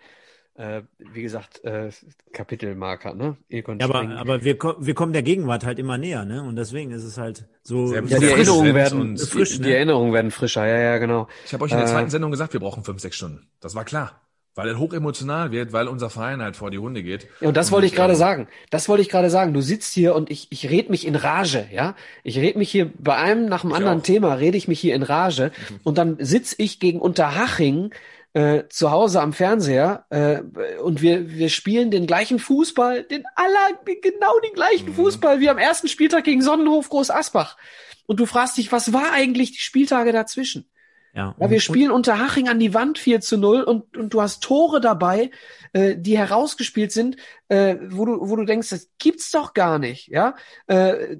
äh, 0.55 0.81
wie 0.97 1.21
gesagt, 1.23 1.63
äh, 1.63 1.89
Kapitelmarker, 2.31 3.13
ne? 3.15 3.37
Ihr 3.49 3.63
könnt 3.63 3.81
Ja, 3.81 3.87
aber, 3.87 4.07
aber 4.17 4.43
wir, 4.43 4.57
ko- 4.57 4.75
wir 4.79 4.93
kommen 4.93 5.13
der 5.13 5.23
Gegenwart 5.23 5.65
halt 5.65 5.79
immer 5.79 5.97
näher, 5.97 6.25
ne? 6.25 6.43
Und 6.43 6.55
deswegen 6.55 6.91
ist 6.91 7.03
es 7.03 7.17
halt 7.17 7.45
so. 7.63 7.87
Sehr- 7.87 8.03
ja, 8.03 8.19
die 8.19 8.25
Erinnerungen 8.27 8.75
werden 8.75 9.01
und 9.01 9.21
frisch, 9.21 9.53
die, 9.53 9.59
ne? 9.61 9.67
die 9.67 9.73
Erinnerungen 9.73 10.13
werden 10.13 10.31
frischer, 10.31 10.65
ja, 10.67 10.77
ja, 10.77 10.97
genau. 10.97 11.27
Ich 11.45 11.53
habe 11.53 11.63
euch 11.63 11.71
in 11.71 11.77
der 11.77 11.87
Äh, 11.87 11.91
zweiten 11.91 12.09
Sendung 12.09 12.31
gesagt, 12.31 12.53
wir 12.53 12.59
brauchen 12.59 12.83
fünf, 12.83 12.99
sechs 13.01 13.15
Stunden. 13.15 13.47
Das 13.61 13.75
war 13.75 13.85
klar. 13.85 14.19
Weil 14.55 14.67
er 14.67 14.77
hochemotional 14.77 15.51
wird, 15.51 15.73
weil 15.73 15.87
unser 15.87 16.11
Verein 16.11 16.39
halt 16.39 16.55
vor 16.55 16.69
die 16.69 16.77
Hunde 16.77 17.01
geht. 17.01 17.27
Ja, 17.41 17.47
und 17.47 17.57
das 17.57 17.71
wollte 17.71 17.87
ich 17.87 17.93
ähm, 17.93 17.97
gerade 17.97 18.15
sagen. 18.15 18.47
Das 18.69 18.87
wollte 18.87 19.01
ich 19.01 19.09
gerade 19.09 19.31
sagen. 19.31 19.51
Du 19.51 19.61
sitzt 19.61 19.91
hier 19.95 20.13
und 20.13 20.29
ich, 20.29 20.45
ich 20.51 20.69
red 20.69 20.91
mich 20.91 21.07
in 21.07 21.15
Rage, 21.15 21.65
ja? 21.73 21.95
Ich 22.23 22.37
red 22.37 22.55
mich 22.55 22.69
hier 22.69 22.91
bei 22.99 23.15
einem 23.15 23.47
nach 23.47 23.61
dem 23.61 23.73
anderen 23.73 24.01
auch. 24.01 24.03
Thema, 24.03 24.35
rede 24.35 24.55
ich 24.55 24.67
mich 24.67 24.79
hier 24.79 24.93
in 24.93 25.01
Rage. 25.01 25.51
Und 25.83 25.97
dann 25.97 26.17
sitz 26.19 26.53
ich 26.55 26.79
gegen 26.79 27.01
Unterhaching 27.01 27.95
äh, 28.33 28.63
zu 28.69 28.91
Hause 28.91 29.21
am 29.21 29.33
Fernseher 29.33 30.05
äh, 30.09 30.41
und 30.81 31.01
wir, 31.01 31.29
wir 31.29 31.49
spielen 31.49 31.91
den 31.91 32.07
gleichen 32.07 32.39
Fußball, 32.39 33.03
den 33.03 33.25
aller, 33.35 33.79
genau 33.85 34.39
den 34.39 34.53
gleichen 34.53 34.89
Mhm. 34.89 34.95
Fußball 34.95 35.39
wie 35.39 35.49
am 35.49 35.57
ersten 35.57 35.87
Spieltag 35.87 36.23
gegen 36.23 36.41
Sonnenhof 36.41 36.89
Groß 36.89 37.11
Asbach. 37.11 37.57
Und 38.05 38.19
du 38.19 38.25
fragst 38.25 38.57
dich, 38.57 38.71
was 38.71 38.91
war 38.91 39.13
eigentlich 39.13 39.51
die 39.51 39.59
Spieltage 39.59 40.11
dazwischen? 40.11 40.69
Ja, 41.15 41.35
Ja, 41.39 41.49
wir 41.49 41.59
spielen 41.59 41.91
unter 41.91 42.17
Haching 42.17 42.49
an 42.49 42.59
die 42.59 42.73
Wand 42.73 42.97
4 42.97 43.21
zu 43.21 43.37
0 43.37 43.61
und, 43.61 43.95
und 43.95 44.13
du 44.13 44.21
hast 44.21 44.41
Tore 44.43 44.81
dabei, 44.81 45.29
äh, 45.73 45.95
die 45.95 46.17
herausgespielt 46.17 46.91
sind, 46.91 47.17
äh, 47.49 47.75
wo 47.89 48.05
du, 48.05 48.29
wo 48.29 48.35
du 48.35 48.45
denkst, 48.45 48.69
das 48.69 48.89
gibt's 48.97 49.29
doch 49.29 49.53
gar 49.53 49.77
nicht, 49.77 50.07
ja. 50.07 50.35
Äh, 50.65 51.17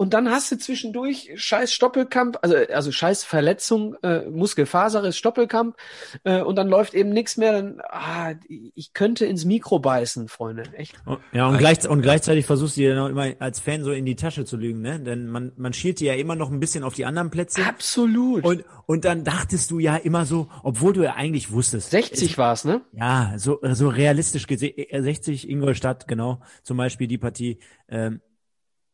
und 0.00 0.14
dann 0.14 0.30
hast 0.30 0.50
du 0.50 0.56
zwischendurch 0.56 1.30
scheiß 1.34 1.74
Stoppelkamp, 1.74 2.38
also, 2.40 2.56
also 2.72 2.90
scheiß 2.90 3.22
Verletzung, 3.22 3.96
äh, 4.02 4.22
Muskelfaserriss, 4.30 5.18
Stoppelkamp, 5.18 5.76
äh, 6.24 6.40
und 6.40 6.56
dann 6.56 6.68
läuft 6.68 6.94
eben 6.94 7.10
nichts 7.10 7.36
mehr, 7.36 7.52
dann, 7.52 7.82
ah, 7.86 8.32
ich 8.48 8.94
könnte 8.94 9.26
ins 9.26 9.44
Mikro 9.44 9.78
beißen, 9.78 10.28
Freunde, 10.28 10.62
echt. 10.72 10.94
Ja, 11.32 11.48
und, 11.48 11.58
gleich, 11.58 11.86
und 11.86 12.00
gleichzeitig 12.00 12.46
versuchst 12.46 12.78
du 12.78 12.80
dir 12.80 12.94
dann 12.94 13.04
auch 13.04 13.10
immer 13.10 13.34
als 13.40 13.60
Fan 13.60 13.84
so 13.84 13.92
in 13.92 14.06
die 14.06 14.16
Tasche 14.16 14.46
zu 14.46 14.56
lügen, 14.56 14.80
ne? 14.80 15.00
Denn 15.00 15.28
man, 15.28 15.52
man 15.58 15.74
schielt 15.74 16.00
dir 16.00 16.14
ja 16.14 16.18
immer 16.18 16.34
noch 16.34 16.50
ein 16.50 16.60
bisschen 16.60 16.82
auf 16.82 16.94
die 16.94 17.04
anderen 17.04 17.30
Plätze. 17.30 17.62
Absolut. 17.66 18.42
Und, 18.42 18.64
und 18.86 19.04
dann 19.04 19.22
dachtest 19.22 19.70
du 19.70 19.80
ja 19.80 19.96
immer 19.96 20.24
so, 20.24 20.48
obwohl 20.62 20.94
du 20.94 21.02
ja 21.02 21.16
eigentlich 21.16 21.52
wusstest. 21.52 21.90
60 21.90 22.38
war's, 22.38 22.64
ne? 22.64 22.80
Ja, 22.92 23.34
so, 23.36 23.60
so 23.72 23.90
realistisch 23.90 24.46
gesehen, 24.46 24.78
äh, 24.78 25.02
60 25.02 25.46
Ingolstadt, 25.46 26.08
genau, 26.08 26.40
zum 26.62 26.78
Beispiel 26.78 27.06
die 27.06 27.18
Partie. 27.18 27.58
Ähm, 27.90 28.22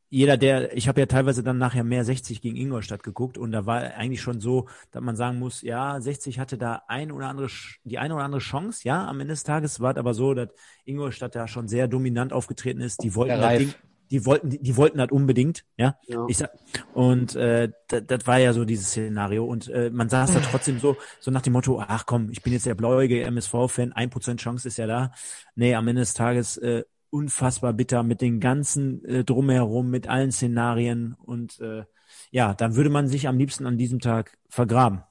jeder, 0.09 0.37
der, 0.37 0.77
ich 0.77 0.89
habe 0.89 1.01
ja 1.01 1.07
teilweise 1.07 1.43
dann 1.43 1.59
nachher 1.59 1.83
mehr 1.83 2.05
60 2.05 2.41
gegen 2.41 2.57
Ingolstadt 2.57 3.03
geguckt 3.03 3.39
und 3.39 3.53
da 3.53 3.67
war 3.67 3.83
eigentlich 3.95 4.21
schon 4.21 4.41
so, 4.41 4.69
dass 4.93 5.03
man 5.03 5.17
sagen 5.17 5.39
muss, 5.39 5.63
ja, 5.63 6.01
60 6.01 6.39
hatte 6.39 6.57
da 6.57 6.83
ein 6.87 7.11
oder 7.11 7.29
andere, 7.29 7.49
die 7.85 7.99
eine 7.99 8.15
oder 8.15 8.25
andere 8.25 8.41
Chance, 8.41 8.83
ja, 8.85 9.07
am 9.07 9.21
Ende 9.21 9.33
des 9.33 9.43
Tages 9.43 9.81
war 9.81 9.93
es 9.93 9.97
aber 9.97 10.15
so, 10.15 10.35
dass 10.35 10.49
Ingolstadt 10.85 11.35
da 11.35 11.49
schon 11.49 11.67
sehr 11.67 11.89
dominant 11.89 12.33
aufgetreten 12.33 12.81
ist. 12.81 13.03
Die 13.03 13.15
wollten 13.15 13.41
das. 13.41 13.59
Ding, 13.59 13.75
die 14.11 14.25
wollten, 14.25 14.51
die, 14.51 14.63
die 14.63 14.77
wollten 14.77 14.99
das 14.99 15.11
unbedingt, 15.11 15.65
ja. 15.77 15.97
Ja. 16.07 16.25
Ich 16.29 16.39
sag, 16.39 16.51
und 16.95 17.35
äh, 17.35 17.71
das, 17.89 18.27
war 18.27 18.39
ja 18.39 18.53
so 18.53 18.65
dieses 18.65 18.89
Szenario 18.89 19.45
und 19.45 19.69
äh, 19.69 19.91
man 19.91 20.09
saß 20.09 20.35
da 20.35 20.41
trotzdem 20.41 20.79
so, 20.79 20.97
so 21.19 21.33
nach 21.33 21.43
dem 21.43 21.53
Motto, 21.53 21.83
ach 21.87 22.07
komm, 22.07 22.31
ich 22.31 22.43
bin 22.43 22.53
jetzt 22.53 22.67
der 22.67 22.77
blauäugige 22.77 23.25
MSV-Fan, 23.25 23.93
ein 23.93 24.11
Prozent 24.11 24.41
Chance 24.41 24.69
ist 24.69 24.79
ja 24.79 24.87
da. 24.87 25.13
Nee, 25.57 25.75
am 25.75 25.89
Ende 25.89 26.03
des 26.03 26.15
Tages 26.15 26.57
äh, 26.59 26.85
unfassbar 27.11 27.73
bitter 27.73 28.03
mit 28.03 28.21
den 28.21 28.41
ganzen 28.41 29.05
äh, 29.05 29.25
drumherum, 29.25 29.91
mit 29.91 30.09
allen 30.09 30.33
Szenarien 30.33 31.17
und 31.25 31.61
äh, 31.61 31.85
ja, 32.31 32.55
dann 32.55 32.77
würde 32.77 32.91
man 32.91 33.09
sich 33.09 33.29
am 33.29 33.39
liebsten 33.39 33.67
an 33.67 33.79
diesem 33.79 34.01
Tag 34.01 34.37
vergraben. 34.49 35.03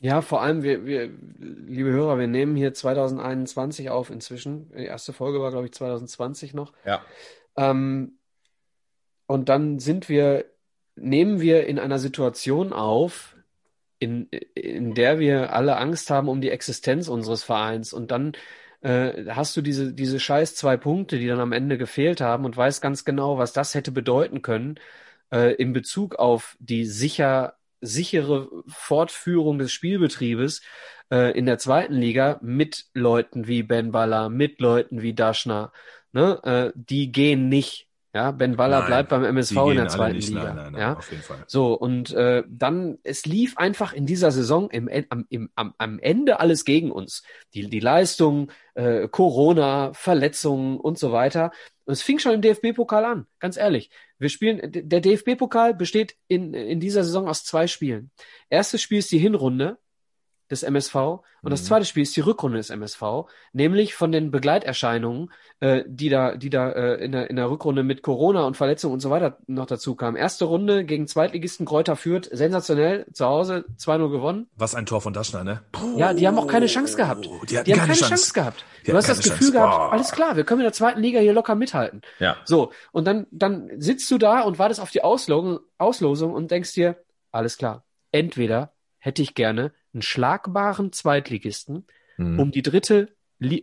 Ja, 0.00 0.20
vor 0.20 0.42
allem, 0.42 0.62
wir, 0.62 0.84
wir, 0.84 1.08
liebe 1.38 1.90
Hörer, 1.90 2.18
wir 2.18 2.26
nehmen 2.26 2.56
hier 2.56 2.74
2021 2.74 3.90
auf 3.90 4.10
inzwischen. 4.10 4.70
Die 4.76 4.84
erste 4.84 5.12
Folge 5.12 5.40
war, 5.40 5.50
glaube 5.50 5.66
ich, 5.66 5.72
2020 5.72 6.52
noch. 6.52 6.72
Ja. 6.84 7.02
Ähm, 7.56 8.18
und 9.26 9.48
dann 9.48 9.78
sind 9.78 10.08
wir, 10.08 10.44
nehmen 10.96 11.40
wir 11.40 11.66
in 11.66 11.78
einer 11.78 11.98
Situation 11.98 12.72
auf, 12.72 13.34
in, 13.98 14.28
in 14.54 14.94
der 14.94 15.18
wir 15.18 15.54
alle 15.54 15.78
Angst 15.78 16.10
haben 16.10 16.28
um 16.28 16.40
die 16.40 16.50
Existenz 16.50 17.08
unseres 17.08 17.42
Vereins 17.42 17.92
und 17.92 18.10
dann 18.10 18.32
äh, 18.84 19.30
hast 19.30 19.56
du 19.56 19.62
diese, 19.62 19.94
diese 19.94 20.20
scheiß 20.20 20.54
zwei 20.56 20.76
Punkte, 20.76 21.18
die 21.18 21.26
dann 21.26 21.40
am 21.40 21.52
Ende 21.52 21.78
gefehlt 21.78 22.20
haben 22.20 22.44
und 22.44 22.56
weißt 22.56 22.82
ganz 22.82 23.04
genau, 23.04 23.38
was 23.38 23.52
das 23.52 23.74
hätte 23.74 23.90
bedeuten 23.92 24.42
können 24.42 24.78
äh, 25.32 25.54
in 25.54 25.72
Bezug 25.72 26.16
auf 26.16 26.56
die 26.60 26.84
sicher, 26.84 27.54
sichere 27.80 28.48
Fortführung 28.68 29.58
des 29.58 29.72
Spielbetriebes 29.72 30.62
äh, 31.10 31.36
in 31.36 31.46
der 31.46 31.58
zweiten 31.58 31.94
Liga 31.94 32.38
mit 32.42 32.86
Leuten 32.94 33.46
wie 33.46 33.62
Ben 33.62 33.90
Baller, 33.90 34.28
mit 34.28 34.60
Leuten 34.60 35.00
wie 35.02 35.14
Daschner. 35.14 35.72
Ne? 36.12 36.40
Äh, 36.44 36.72
die 36.74 37.10
gehen 37.10 37.48
nicht 37.48 37.88
ja, 38.14 38.30
Ben 38.30 38.56
Baller 38.56 38.80
Nein, 38.80 38.86
bleibt 38.86 39.08
beim 39.08 39.24
MSV 39.24 39.56
in 39.70 39.76
der 39.76 39.88
zweiten 39.88 40.16
nicht, 40.16 40.28
Liga. 40.28 40.44
Nein, 40.44 40.56
nein, 40.56 40.72
nein, 40.72 40.80
ja, 40.80 40.96
auf 40.96 41.10
jeden 41.10 41.22
Fall. 41.22 41.44
so 41.48 41.74
und 41.74 42.12
äh, 42.12 42.44
dann 42.48 42.98
es 43.02 43.26
lief 43.26 43.58
einfach 43.58 43.92
in 43.92 44.06
dieser 44.06 44.30
Saison 44.30 44.70
im, 44.70 44.88
am, 45.10 45.26
im, 45.30 45.50
am, 45.56 45.74
am 45.78 45.98
Ende 45.98 46.38
alles 46.38 46.64
gegen 46.64 46.92
uns. 46.92 47.24
Die 47.54 47.68
die 47.68 47.80
Leistung, 47.80 48.52
äh, 48.74 49.08
Corona, 49.08 49.92
Verletzungen 49.94 50.78
und 50.78 50.96
so 50.96 51.10
weiter. 51.10 51.50
Und 51.86 51.92
es 51.92 52.02
fing 52.02 52.20
schon 52.20 52.34
im 52.34 52.40
DFB-Pokal 52.40 53.04
an. 53.04 53.26
Ganz 53.40 53.56
ehrlich, 53.56 53.90
wir 54.18 54.28
spielen. 54.28 54.60
Der 54.62 55.00
DFB-Pokal 55.00 55.74
besteht 55.74 56.16
in 56.28 56.54
in 56.54 56.78
dieser 56.78 57.02
Saison 57.02 57.28
aus 57.28 57.44
zwei 57.44 57.66
Spielen. 57.66 58.12
Erstes 58.48 58.80
Spiel 58.80 58.98
ist 58.98 59.10
die 59.10 59.18
Hinrunde 59.18 59.78
des 60.50 60.62
MSV 60.62 60.94
und 61.42 61.50
das 61.50 61.62
Mhm. 61.62 61.66
zweite 61.66 61.84
Spiel 61.86 62.02
ist 62.02 62.14
die 62.16 62.20
Rückrunde 62.20 62.58
des 62.58 62.70
MSV, 62.70 63.02
nämlich 63.52 63.94
von 63.94 64.12
den 64.12 64.30
Begleiterscheinungen, 64.30 65.30
äh, 65.60 65.82
die 65.86 66.08
da, 66.08 66.36
die 66.36 66.50
da 66.50 66.70
äh, 66.70 67.04
in, 67.04 67.12
der, 67.12 67.30
in 67.30 67.36
der 67.36 67.50
Rückrunde 67.50 67.82
mit 67.82 68.02
Corona 68.02 68.44
und 68.46 68.56
Verletzungen 68.56 68.94
und 68.94 69.00
so 69.00 69.10
weiter 69.10 69.38
noch 69.46 69.66
dazu 69.66 69.94
kamen. 69.94 70.16
Erste 70.16 70.44
Runde 70.44 70.84
gegen 70.84 71.06
Zweitligisten 71.06 71.66
Kräuter 71.66 71.96
führt, 71.96 72.28
sensationell, 72.32 73.06
zu 73.12 73.24
Hause 73.26 73.64
2-0 73.78 74.10
gewonnen. 74.10 74.46
Was 74.56 74.74
ein 74.74 74.86
Tor 74.86 75.00
von 75.00 75.12
Daschner, 75.12 75.44
ne? 75.44 75.62
Ja, 75.96 76.12
die 76.14 76.26
haben 76.26 76.38
auch 76.38 76.46
keine 76.46 76.66
Chance 76.66 76.96
gehabt. 76.96 77.24
Die 77.26 77.46
Die, 77.46 77.56
haben 77.58 77.64
keine 77.80 77.92
Chance, 77.94 78.08
Chance. 78.10 78.32
gehabt. 78.34 78.64
Die 78.86 78.90
Du 78.90 78.96
hast 78.96 79.08
das 79.08 79.18
Gefühl 79.18 79.38
Chance. 79.38 79.52
gehabt, 79.52 79.74
Boah. 79.76 79.92
alles 79.92 80.10
klar, 80.12 80.36
wir 80.36 80.44
können 80.44 80.60
in 80.60 80.64
der 80.66 80.72
zweiten 80.72 81.00
Liga 81.00 81.20
hier 81.20 81.32
locker 81.32 81.54
mithalten. 81.54 82.02
Ja. 82.18 82.36
So, 82.44 82.70
und 82.92 83.06
dann, 83.06 83.26
dann 83.30 83.70
sitzt 83.78 84.10
du 84.10 84.18
da 84.18 84.42
und 84.42 84.58
wartest 84.58 84.80
auf 84.80 84.90
die 84.90 85.02
Auslosung, 85.02 85.60
Auslosung 85.78 86.32
und 86.34 86.50
denkst 86.50 86.74
dir, 86.74 86.96
alles 87.32 87.56
klar, 87.56 87.84
entweder 88.12 88.72
hätte 89.04 89.20
ich 89.22 89.34
gerne 89.34 89.72
einen 89.92 90.02
schlagbaren 90.02 90.90
Zweitligisten, 90.92 91.86
Mhm. 92.16 92.40
um 92.40 92.50
die 92.52 92.62
dritte 92.62 93.08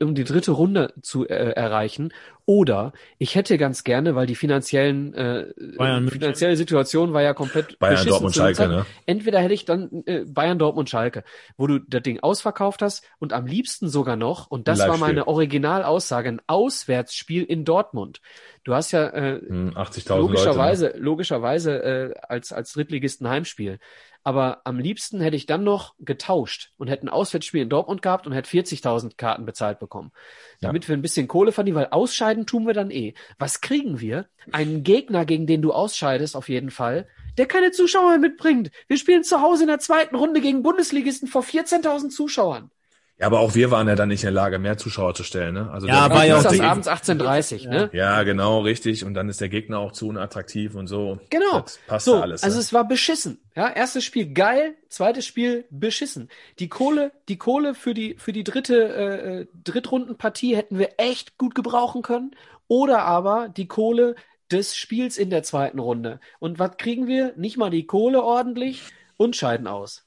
um 0.01 0.13
die 0.13 0.25
dritte 0.25 0.51
Runde 0.51 0.93
zu 1.01 1.27
äh, 1.27 1.53
erreichen 1.53 2.13
oder 2.45 2.91
ich 3.17 3.33
hätte 3.35 3.57
ganz 3.57 3.83
gerne, 3.83 4.13
weil 4.13 4.27
die 4.27 4.35
finanziellen 4.35 5.13
äh, 5.15 5.45
Bayern 5.77 6.07
finanzielle 6.09 6.55
Situation 6.55 7.13
war 7.13 7.23
ja 7.23 7.33
komplett 7.33 7.79
Bayern, 7.79 7.93
beschissen 7.93 8.09
Dortmund, 8.11 8.35
Schalke, 8.35 8.67
ne? 8.67 8.85
Entweder 9.05 9.39
hätte 9.39 9.53
ich 9.53 9.65
dann 9.65 10.03
äh, 10.05 10.25
Bayern, 10.27 10.59
Dortmund, 10.59 10.89
Schalke, 10.89 11.23
wo 11.57 11.65
du 11.65 11.79
das 11.79 12.03
Ding 12.03 12.19
ausverkauft 12.19 12.81
hast 12.83 13.05
und 13.17 13.33
am 13.33 13.47
liebsten 13.47 13.87
sogar 13.87 14.17
noch, 14.17 14.51
und 14.51 14.67
das 14.67 14.79
war 14.79 14.97
meine 14.97 15.27
Originalaussage, 15.27 16.29
ein 16.29 16.41
Auswärtsspiel 16.45 17.43
in 17.43 17.65
Dortmund. 17.65 18.21
Du 18.63 18.73
hast 18.75 18.91
ja 18.91 19.07
äh, 19.07 19.39
Mhm, 19.41 19.69
80.000 19.69 19.75
Leute. 19.75 20.13
Ne? 20.13 20.19
logischerweise, 20.19 20.93
logischerweise 20.97 21.83
äh, 21.83 22.13
als, 22.27 22.53
als 22.53 22.73
Drittligisten 22.73 23.27
Heimspiel. 23.27 23.79
Aber 24.23 24.61
am 24.65 24.77
liebsten 24.77 25.19
hätte 25.19 25.35
ich 25.35 25.47
dann 25.47 25.63
noch 25.63 25.95
getauscht 25.99 26.71
und 26.77 26.87
hätte 26.87 27.07
ein 27.07 27.09
Auswärtsspiel 27.09 27.63
in 27.63 27.69
Dortmund 27.69 28.03
gehabt 28.03 28.27
und 28.27 28.33
hätte 28.33 28.49
40.000 28.51 29.17
Karten 29.17 29.45
bezahlt 29.45 29.79
bekommen. 29.79 30.11
Damit 30.59 30.87
wir 30.87 30.95
ein 30.95 31.01
bisschen 31.01 31.27
Kohle 31.27 31.51
verdienen, 31.51 31.77
weil 31.77 31.87
ausscheiden 31.87 32.45
tun 32.45 32.67
wir 32.67 32.75
dann 32.75 32.91
eh. 32.91 33.15
Was 33.39 33.61
kriegen 33.61 33.99
wir? 33.99 34.27
Einen 34.51 34.83
Gegner, 34.83 35.25
gegen 35.25 35.47
den 35.47 35.63
du 35.63 35.73
ausscheidest, 35.73 36.35
auf 36.35 36.49
jeden 36.49 36.69
Fall, 36.69 37.07
der 37.39 37.47
keine 37.47 37.71
Zuschauer 37.71 38.19
mitbringt. 38.19 38.69
Wir 38.87 38.97
spielen 38.97 39.23
zu 39.23 39.41
Hause 39.41 39.63
in 39.63 39.69
der 39.69 39.79
zweiten 39.79 40.15
Runde 40.15 40.39
gegen 40.39 40.61
Bundesligisten 40.61 41.27
vor 41.27 41.41
14.000 41.41 42.09
Zuschauern. 42.09 42.69
Ja, 43.21 43.27
aber 43.27 43.39
auch 43.41 43.53
wir 43.53 43.69
waren 43.69 43.87
ja 43.87 43.93
dann 43.93 44.09
nicht 44.09 44.23
in 44.23 44.33
der 44.33 44.33
Lage, 44.33 44.57
mehr 44.57 44.79
Zuschauer 44.79 45.13
zu 45.13 45.23
stellen, 45.23 45.53
ne? 45.53 45.69
Also 45.71 45.85
Ja, 45.85 46.09
war 46.09 46.25
ja 46.25 46.39
auch 46.39 46.43
das 46.43 46.59
abends 46.59 46.87
18.30 46.87 47.69
ne? 47.69 47.91
Ja, 47.93 48.23
genau, 48.23 48.61
richtig. 48.61 49.05
Und 49.05 49.13
dann 49.13 49.29
ist 49.29 49.39
der 49.39 49.49
Gegner 49.49 49.77
auch 49.77 49.91
zu 49.91 50.07
unattraktiv 50.07 50.73
und 50.73 50.87
so. 50.87 51.19
Genau. 51.29 51.59
Das 51.59 51.79
passt 51.85 52.05
so, 52.05 52.15
ja 52.15 52.21
alles. 52.21 52.41
also 52.41 52.55
ne? 52.55 52.61
es 52.61 52.73
war 52.73 52.87
beschissen. 52.87 53.39
Ja, 53.55 53.69
erstes 53.69 54.05
Spiel 54.05 54.33
geil, 54.33 54.73
zweites 54.89 55.27
Spiel 55.27 55.65
beschissen. 55.69 56.29
Die 56.57 56.67
Kohle, 56.67 57.11
die 57.29 57.37
Kohle 57.37 57.75
für 57.75 57.93
die 57.93 58.15
für 58.17 58.33
die 58.33 58.43
dritte 58.43 58.87
äh, 58.87 59.41
äh, 59.41 59.47
Drittrundenpartie 59.65 60.55
hätten 60.55 60.79
wir 60.79 60.95
echt 60.97 61.37
gut 61.37 61.53
gebrauchen 61.53 62.01
können. 62.01 62.31
Oder 62.67 63.03
aber 63.03 63.49
die 63.49 63.67
Kohle 63.67 64.15
des 64.49 64.75
Spiels 64.75 65.19
in 65.19 65.29
der 65.29 65.43
zweiten 65.43 65.77
Runde. 65.77 66.19
Und 66.39 66.57
was 66.57 66.75
kriegen 66.77 67.05
wir? 67.05 67.33
Nicht 67.35 67.57
mal 67.57 67.69
die 67.69 67.85
Kohle 67.85 68.23
ordentlich 68.23 68.81
und 69.17 69.35
scheiden 69.35 69.67
aus. 69.67 70.05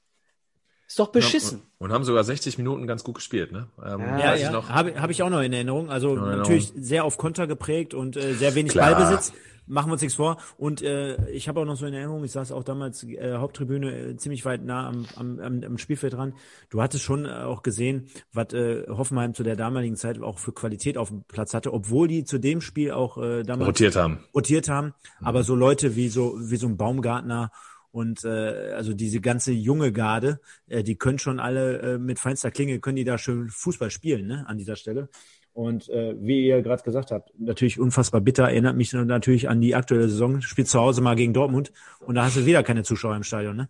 Ist 0.95 1.01
doch 1.01 1.09
beschissen. 1.09 1.61
Und, 1.79 1.89
und 1.89 1.93
haben 1.93 2.05
sogar 2.05 2.23
60 2.23 2.57
Minuten 2.57 2.87
ganz 2.87 3.03
gut 3.03 3.17
gespielt, 3.17 3.51
ne? 3.51 3.67
Ähm, 3.85 3.99
Ja, 3.99 4.37
Ja, 4.37 4.53
noch. 4.53 4.69
habe 4.69 4.95
hab 5.03 5.11
ich 5.11 5.25
auch 5.25 5.29
noch 5.29 5.41
in 5.41 5.53
Erinnerung. 5.53 5.91
Also 5.91 6.11
in 6.11 6.19
Erinnerung. 6.19 6.39
natürlich 6.39 6.73
sehr 6.77 7.03
auf 7.05 7.19
Konter 7.19 7.49
geprägt 7.49 7.95
und 7.95 8.17
äh, 8.17 8.35
sehr 8.35 8.55
wenig 8.55 8.71
Klar. 8.71 8.93
Ballbesitz. 8.95 9.33
Machen 9.67 9.89
wir 9.89 9.95
uns 9.95 10.03
nichts 10.03 10.15
vor. 10.15 10.37
Und 10.57 10.83
äh, 10.83 11.29
ich 11.31 11.49
habe 11.49 11.59
auch 11.59 11.65
noch 11.65 11.75
so 11.75 11.85
in 11.87 11.95
Erinnerung, 11.95 12.23
ich 12.23 12.31
saß 12.31 12.53
auch 12.53 12.63
damals 12.63 13.03
äh, 13.03 13.39
Haupttribüne 13.39 13.91
äh, 14.11 14.17
ziemlich 14.17 14.45
weit 14.45 14.65
nah 14.65 14.87
am, 14.87 15.05
am, 15.17 15.41
am, 15.41 15.63
am 15.65 15.79
Spielfeld 15.79 16.13
dran. 16.13 16.35
Du 16.71 16.81
hattest 16.81 17.03
schon 17.03 17.25
äh, 17.25 17.31
auch 17.31 17.65
gesehen, 17.65 18.07
was 18.33 18.53
äh, 18.53 18.87
Hoffenheim 18.89 19.35
zu 19.35 19.43
der 19.43 19.57
damaligen 19.57 19.97
Zeit 19.97 20.23
auch 20.23 20.39
für 20.39 20.53
Qualität 20.53 20.97
auf 20.97 21.09
dem 21.09 21.25
Platz 21.25 21.55
hatte, 21.55 21.73
obwohl 21.73 22.07
die 22.07 22.23
zu 22.23 22.39
dem 22.39 22.61
Spiel 22.61 22.93
auch 22.93 23.19
äh, 23.19 23.43
damals 23.43 23.67
rotiert 23.67 23.97
haben. 23.97 24.21
rotiert 24.33 24.69
haben. 24.69 24.95
Aber 25.21 25.43
so 25.43 25.57
Leute 25.57 25.97
wie 25.97 26.09
so 26.09 26.37
wie 26.39 26.57
so 26.57 26.69
ein 26.69 26.77
Baumgartner 26.77 27.51
und 27.95 28.25
äh, 28.25 28.73
also 28.73 28.93
diese 28.93 29.21
ganze 29.21 29.53
junge 29.53 29.93
Garde, 29.93 30.41
äh, 30.67 30.83
die 30.83 30.97
können 30.97 31.21
schon 31.21 31.39
alle 31.39 31.79
äh, 31.79 31.99
mit 31.99 32.19
feinster 32.19 32.51
Klinge 32.51 32.81
können 32.81 32.97
die 32.97 33.05
da 33.05 33.19
schön 33.19 33.49
Fußball 33.49 33.89
spielen, 33.93 34.27
ne, 34.27 34.45
an 34.49 34.59
dieser 34.59 34.75
Stelle. 34.75 35.09
Und 35.53 35.89
äh, 35.91 36.17
wie 36.19 36.45
ihr 36.45 36.61
gerade 36.63 36.83
gesagt 36.83 37.13
habt, 37.13 37.31
natürlich 37.39 37.79
unfassbar 37.79 38.21
bitter, 38.21 38.49
erinnert 38.49 38.77
mich 38.77 38.93
natürlich 38.93 39.49
an 39.49 39.61
die 39.61 39.77
aktuelle 39.77 40.09
Saison. 40.09 40.41
Spielt 40.41 40.67
zu 40.67 40.81
Hause 40.81 41.03
mal 41.03 41.15
gegen 41.15 41.33
Dortmund 41.33 41.71
und 42.01 42.17
da 42.17 42.25
hast 42.25 42.37
du 42.37 42.45
wieder 42.45 42.65
keine 42.65 42.83
Zuschauer 42.83 43.15
im 43.15 43.23
Stadion, 43.23 43.55
ne? 43.55 43.69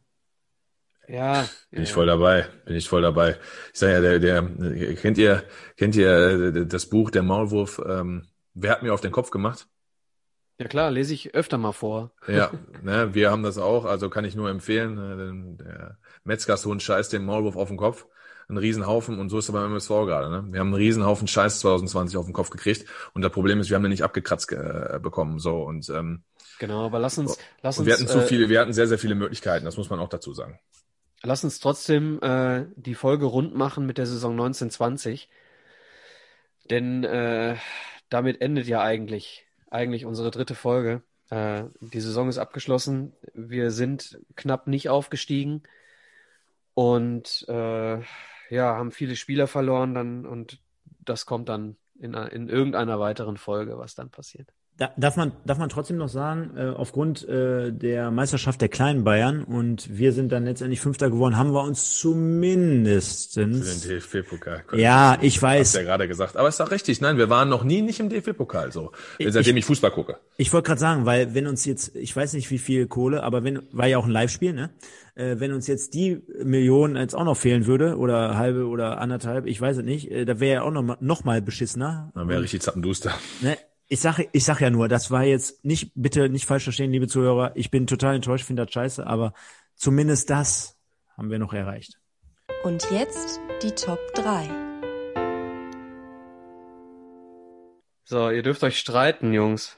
Ja. 1.06 1.46
Bin 1.70 1.82
ich 1.82 1.92
voll 1.92 2.06
dabei, 2.06 2.46
bin 2.64 2.76
ich 2.76 2.88
voll 2.88 3.02
dabei. 3.02 3.36
Ich 3.74 3.78
sage 3.78 3.92
ja, 3.92 4.00
der, 4.00 4.18
der, 4.20 4.94
kennt 4.94 5.18
ihr, 5.18 5.42
kennt 5.76 5.96
ihr 5.96 6.54
äh, 6.54 6.66
das 6.66 6.86
Buch 6.86 7.10
Der 7.10 7.22
Maulwurf, 7.22 7.78
ähm, 7.86 8.26
wer 8.54 8.70
hat 8.70 8.82
mir 8.82 8.94
auf 8.94 9.02
den 9.02 9.12
Kopf 9.12 9.28
gemacht? 9.30 9.68
Ja 10.58 10.68
klar, 10.68 10.90
lese 10.90 11.14
ich 11.14 11.34
öfter 11.34 11.58
mal 11.58 11.72
vor. 11.72 12.12
Ja, 12.28 12.52
ne, 12.82 13.14
wir 13.14 13.30
haben 13.30 13.42
das 13.42 13.58
auch, 13.58 13.84
also 13.84 14.08
kann 14.08 14.24
ich 14.24 14.36
nur 14.36 14.50
empfehlen. 14.50 14.98
äh, 14.98 15.16
denn 15.16 15.56
Der 15.58 15.98
Metzgershund 16.24 16.82
scheißt 16.82 17.12
den 17.12 17.24
Maulwurf 17.24 17.56
auf 17.56 17.68
den 17.68 17.76
Kopf. 17.76 18.06
Ein 18.46 18.58
Riesenhaufen 18.58 19.18
und 19.18 19.30
so 19.30 19.38
ist 19.38 19.48
es 19.48 19.52
beim 19.52 19.64
MSV 19.64 19.88
gerade. 19.88 20.30
Ne? 20.30 20.44
Wir 20.52 20.60
haben 20.60 20.66
einen 20.68 20.74
Riesenhaufen 20.74 21.26
Scheiß 21.26 21.60
2020 21.60 22.18
auf 22.18 22.26
den 22.26 22.34
Kopf 22.34 22.50
gekriegt 22.50 22.86
und 23.14 23.22
das 23.22 23.32
Problem 23.32 23.58
ist, 23.58 23.70
wir 23.70 23.76
haben 23.76 23.82
den 23.82 23.90
nicht 23.90 24.04
abgekratzt 24.04 24.52
äh, 24.52 25.00
bekommen. 25.02 25.38
So 25.38 25.62
und, 25.62 25.88
ähm, 25.88 26.22
Genau, 26.58 26.84
aber 26.84 26.98
lass 26.98 27.18
uns, 27.18 27.38
lass 27.62 27.78
uns, 27.78 27.86
wir 27.86 27.94
hatten 27.94 28.06
zu 28.06 28.18
äh, 28.18 28.26
viele, 28.26 28.48
wir 28.48 28.60
hatten 28.60 28.72
sehr, 28.72 28.86
sehr 28.86 28.98
viele 28.98 29.14
Möglichkeiten, 29.14 29.64
das 29.64 29.76
muss 29.76 29.90
man 29.90 29.98
auch 29.98 30.08
dazu 30.08 30.34
sagen. 30.34 30.60
Lass 31.22 31.42
uns 31.42 31.58
trotzdem 31.58 32.20
äh, 32.22 32.66
die 32.76 32.94
Folge 32.94 33.24
rund 33.24 33.54
machen 33.54 33.86
mit 33.86 33.96
der 33.96 34.06
Saison 34.06 34.32
1920. 34.32 35.30
Denn 36.70 37.02
äh, 37.04 37.56
damit 38.10 38.40
endet 38.42 38.66
ja 38.66 38.82
eigentlich, 38.82 39.43
eigentlich 39.74 40.06
unsere 40.06 40.30
dritte 40.30 40.54
Folge. 40.54 41.02
Äh, 41.30 41.64
die 41.80 42.00
Saison 42.00 42.28
ist 42.28 42.38
abgeschlossen. 42.38 43.12
Wir 43.34 43.70
sind 43.70 44.18
knapp 44.36 44.66
nicht 44.66 44.88
aufgestiegen 44.88 45.62
und 46.74 47.44
äh, 47.48 48.00
ja, 48.50 48.76
haben 48.76 48.92
viele 48.92 49.16
Spieler 49.16 49.46
verloren 49.46 49.94
dann 49.94 50.26
und 50.26 50.60
das 51.00 51.26
kommt 51.26 51.48
dann 51.48 51.76
in, 51.98 52.14
in 52.14 52.48
irgendeiner 52.48 52.98
weiteren 53.00 53.36
Folge, 53.36 53.78
was 53.78 53.94
dann 53.94 54.10
passiert. 54.10 54.52
Da, 54.76 54.90
darf 54.96 55.16
man 55.16 55.30
darf 55.46 55.58
man 55.58 55.68
trotzdem 55.68 55.98
noch 55.98 56.08
sagen, 56.08 56.50
äh, 56.56 56.62
aufgrund 56.70 57.28
äh, 57.28 57.70
der 57.70 58.10
Meisterschaft 58.10 58.60
der 58.60 58.68
kleinen 58.68 59.04
Bayern 59.04 59.44
und 59.44 59.88
wir 59.96 60.12
sind 60.12 60.32
dann 60.32 60.44
letztendlich 60.44 60.80
Fünfter 60.80 61.10
geworden, 61.10 61.36
haben 61.36 61.52
wir 61.54 61.62
uns 61.62 61.92
Für 62.00 62.08
zumindestens 62.08 63.82
den 63.82 63.90
DFB-Pokal. 64.00 64.64
Ja, 64.74 65.16
ich 65.20 65.36
Hast 65.36 65.42
weiß. 65.42 65.72
ja 65.74 65.82
gerade 65.82 66.08
gesagt. 66.08 66.36
Aber 66.36 66.48
ist 66.48 66.58
doch 66.58 66.70
richtig. 66.70 67.00
Nein, 67.00 67.18
wir 67.18 67.30
waren 67.30 67.48
noch 67.48 67.62
nie 67.64 67.82
nicht 67.82 68.00
im 68.00 68.08
DFB-Pokal 68.08 68.72
so. 68.72 68.90
Ich- 69.18 69.32
Seitdem 69.32 69.56
ich 69.56 69.64
Fußball 69.64 69.90
gucke. 69.92 70.16
Ich 70.36 70.52
wollte 70.52 70.66
gerade 70.66 70.80
sagen, 70.80 71.06
weil 71.06 71.34
wenn 71.34 71.46
uns 71.46 71.64
jetzt, 71.64 71.94
ich 71.94 72.14
weiß 72.14 72.32
nicht 72.34 72.50
wie 72.50 72.58
viel 72.58 72.86
Kohle, 72.88 73.22
aber 73.22 73.44
wenn, 73.44 73.62
war 73.72 73.86
ja 73.86 73.98
auch 73.98 74.06
ein 74.06 74.10
Live-Spiel, 74.10 74.52
ne? 74.54 74.70
Äh, 75.14 75.36
wenn 75.38 75.52
uns 75.52 75.68
jetzt 75.68 75.94
die 75.94 76.20
Millionen 76.42 76.96
jetzt 76.96 77.14
auch 77.14 77.22
noch 77.24 77.36
fehlen 77.36 77.66
würde, 77.66 77.96
oder 77.96 78.36
halbe 78.36 78.66
oder 78.66 78.98
anderthalb, 79.00 79.46
ich 79.46 79.60
weiß 79.60 79.76
es 79.78 79.84
nicht, 79.84 80.10
äh, 80.10 80.24
da 80.24 80.40
wäre 80.40 80.54
ja 80.54 80.62
auch 80.62 80.72
noch, 80.72 80.82
mal- 80.82 80.96
noch 81.00 81.22
mal 81.22 81.40
beschissener. 81.40 82.10
Dann 82.16 82.28
wäre 82.28 82.42
richtig 82.42 82.62
zappenduster. 82.62 83.12
Ne? 83.40 83.56
Ich 83.94 84.00
sage 84.00 84.28
ich 84.32 84.44
sag 84.44 84.60
ja 84.60 84.70
nur, 84.70 84.88
das 84.88 85.12
war 85.12 85.22
jetzt 85.22 85.64
nicht, 85.64 85.92
bitte 85.94 86.28
nicht 86.28 86.46
falsch 86.46 86.64
verstehen, 86.64 86.90
liebe 86.90 87.06
Zuhörer, 87.06 87.52
ich 87.54 87.70
bin 87.70 87.86
total 87.86 88.16
enttäuscht, 88.16 88.44
finde 88.44 88.64
das 88.64 88.72
scheiße, 88.72 89.06
aber 89.06 89.34
zumindest 89.76 90.30
das 90.30 90.76
haben 91.16 91.30
wir 91.30 91.38
noch 91.38 91.52
erreicht. 91.52 92.00
Und 92.64 92.90
jetzt 92.90 93.38
die 93.62 93.70
Top 93.70 94.00
3. 94.14 94.50
So, 98.02 98.30
ihr 98.30 98.42
dürft 98.42 98.64
euch 98.64 98.80
streiten, 98.80 99.32
Jungs. 99.32 99.76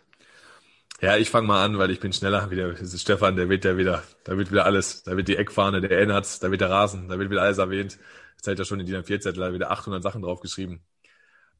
Ja, 1.03 1.19
ich 1.19 1.29
fange 1.29 1.49
mal 1.49 1.63
an, 1.63 1.77
weil 1.77 1.91
ich 1.91 2.01
bin 2.01 2.15
schneller 2.15 2.51
wie 2.51 2.57
der 2.57 2.73
das 2.73 2.95
ist 2.95 3.03
Stefan, 3.03 3.37
der 3.37 3.51
wird 3.51 3.67
ja 3.67 3.77
wieder, 3.77 4.03
da 4.25 4.39
wird 4.39 4.51
wieder 4.51 4.65
alles, 4.65 5.03
da 5.03 5.15
wird 5.19 5.29
die 5.29 5.37
Eckfahne, 5.37 5.83
der 5.83 5.91
erinnert, 5.91 6.43
da 6.43 6.51
wird 6.51 6.63
der 6.63 6.71
Rasen, 6.71 7.11
da 7.11 7.19
wird 7.19 7.29
wieder 7.29 7.43
alles 7.43 7.59
erwähnt. 7.59 7.99
Jetzt 8.37 8.49
hat 8.49 8.59
er 8.59 8.65
schon 8.65 8.81
in 8.81 8.87
die 8.87 9.03
4 9.03 9.21
Zettel 9.21 9.53
wieder 9.53 9.71
800 9.71 10.03
Sachen 10.03 10.23
draufgeschrieben. 10.23 10.81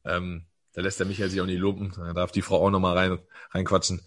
Ähm, 0.05 0.47
da 0.77 0.83
lässt 0.83 0.99
der 0.99 1.07
Michael 1.07 1.31
sich 1.31 1.41
auch 1.41 1.47
nicht 1.47 1.57
lumpen, 1.57 1.91
da 1.97 2.13
darf 2.13 2.31
die 2.31 2.43
Frau 2.43 2.63
auch 2.63 2.69
nochmal 2.69 2.95
rein, 2.95 3.17
reinquatschen. 3.49 3.99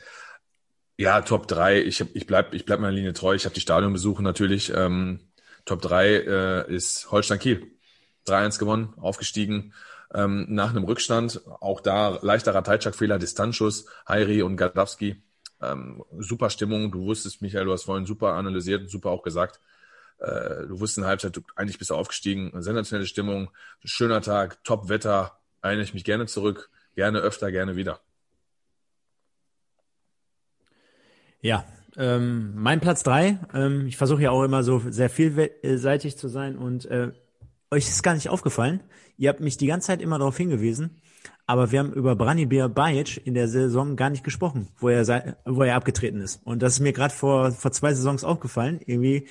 Ja, 0.96 1.20
Top 1.22 1.48
3, 1.48 1.82
ich, 1.82 2.00
hab, 2.00 2.14
ich 2.14 2.28
bleib, 2.28 2.54
ich 2.54 2.64
bleib 2.64 2.78
meiner 2.78 2.94
Linie 2.94 3.12
treu, 3.12 3.34
ich 3.34 3.44
habe 3.44 3.54
die 3.54 3.60
Stadionbesuche 3.60 4.22
natürlich. 4.22 4.72
Ähm, 4.72 5.18
Top 5.64 5.82
3 5.82 6.06
äh, 6.06 6.72
ist 6.72 7.10
Holstein 7.10 7.40
Kiel. 7.40 7.66
3-1 8.28 8.60
gewonnen, 8.60 8.94
aufgestiegen 8.98 9.74
ähm, 10.14 10.46
nach 10.48 10.70
einem 10.70 10.84
Rückstand. 10.84 11.40
Auch 11.58 11.80
da 11.80 12.20
leichter 12.22 12.54
Rateitschak-Fehler, 12.54 13.18
Distanzschuss, 13.18 13.86
Heiri 14.06 14.42
und 14.42 14.56
Gadowski. 14.56 15.20
Ähm, 15.60 16.04
super 16.18 16.50
Stimmung. 16.50 16.92
Du 16.92 17.04
wusstest, 17.04 17.42
Michael, 17.42 17.64
du 17.64 17.72
hast 17.72 17.82
vorhin 17.82 18.06
super 18.06 18.34
analysiert 18.34 18.82
und 18.82 18.90
super 18.90 19.10
auch 19.10 19.24
gesagt. 19.24 19.58
Äh, 20.18 20.68
du 20.68 20.78
wusstest 20.78 20.98
in 20.98 21.02
der 21.02 21.08
Halbzeit, 21.08 21.36
du, 21.36 21.40
eigentlich 21.56 21.78
bist 21.78 21.90
du 21.90 21.96
aufgestiegen. 21.96 22.52
Sensationelle 22.62 23.08
Stimmung, 23.08 23.50
schöner 23.84 24.22
Tag, 24.22 24.62
top 24.62 24.88
Wetter. 24.88 25.39
Erinnere 25.62 25.84
ich 25.84 25.94
mich 25.94 26.04
gerne 26.04 26.26
zurück. 26.26 26.70
Gerne 26.94 27.18
öfter, 27.18 27.50
gerne 27.50 27.76
wieder. 27.76 28.00
Ja, 31.40 31.64
ähm, 31.96 32.52
mein 32.54 32.80
Platz 32.80 33.02
drei. 33.02 33.38
Ähm, 33.54 33.86
ich 33.86 33.96
versuche 33.96 34.22
ja 34.22 34.30
auch 34.30 34.42
immer 34.42 34.62
so 34.62 34.82
sehr 34.90 35.10
vielseitig 35.10 36.16
zu 36.18 36.28
sein 36.28 36.56
und 36.56 36.86
äh, 36.86 37.12
euch 37.70 37.88
ist 37.88 38.02
gar 38.02 38.14
nicht 38.14 38.28
aufgefallen. 38.28 38.80
Ihr 39.16 39.28
habt 39.28 39.40
mich 39.40 39.56
die 39.56 39.66
ganze 39.66 39.88
Zeit 39.88 40.02
immer 40.02 40.18
darauf 40.18 40.36
hingewiesen, 40.36 41.00
aber 41.46 41.72
wir 41.72 41.78
haben 41.78 41.92
über 41.92 42.16
Branimir 42.16 42.68
Bajic 42.68 43.24
in 43.26 43.34
der 43.34 43.48
Saison 43.48 43.96
gar 43.96 44.10
nicht 44.10 44.24
gesprochen, 44.24 44.68
wo 44.78 44.88
er, 44.88 45.36
wo 45.44 45.62
er 45.62 45.76
abgetreten 45.76 46.20
ist. 46.20 46.40
Und 46.44 46.62
das 46.62 46.74
ist 46.74 46.80
mir 46.80 46.92
gerade 46.92 47.14
vor, 47.14 47.52
vor 47.52 47.72
zwei 47.72 47.94
Saisons 47.94 48.24
aufgefallen. 48.24 48.80
Irgendwie 48.84 49.28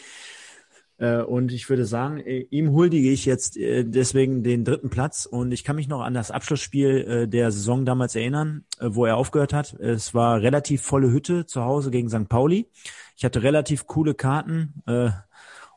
und 1.05 1.51
ich 1.51 1.69
würde 1.69 1.85
sagen, 1.85 2.19
äh, 2.19 2.47
ihm 2.49 2.71
huldige 2.71 3.09
ich 3.09 3.25
jetzt 3.25 3.57
äh, 3.57 3.85
deswegen 3.85 4.43
den 4.43 4.65
dritten 4.65 4.89
Platz. 4.89 5.25
Und 5.25 5.51
ich 5.51 5.63
kann 5.63 5.75
mich 5.75 5.87
noch 5.87 6.01
an 6.01 6.13
das 6.13 6.31
Abschlussspiel 6.31 7.27
der 7.27 7.51
Saison 7.51 7.85
damals 7.85 8.15
erinnern, 8.15 8.65
wo 8.81 9.05
er 9.05 9.17
aufgehört 9.17 9.53
hat. 9.53 9.73
Es 9.73 10.13
war 10.13 10.41
relativ 10.41 10.81
volle 10.81 11.11
Hütte 11.11 11.45
zu 11.45 11.63
Hause 11.63 11.91
gegen 11.91 12.09
St. 12.09 12.27
Pauli. 12.27 12.67
Ich 13.15 13.25
hatte 13.25 13.43
relativ 13.43 13.87
coole 13.87 14.13
Karten. 14.13 14.73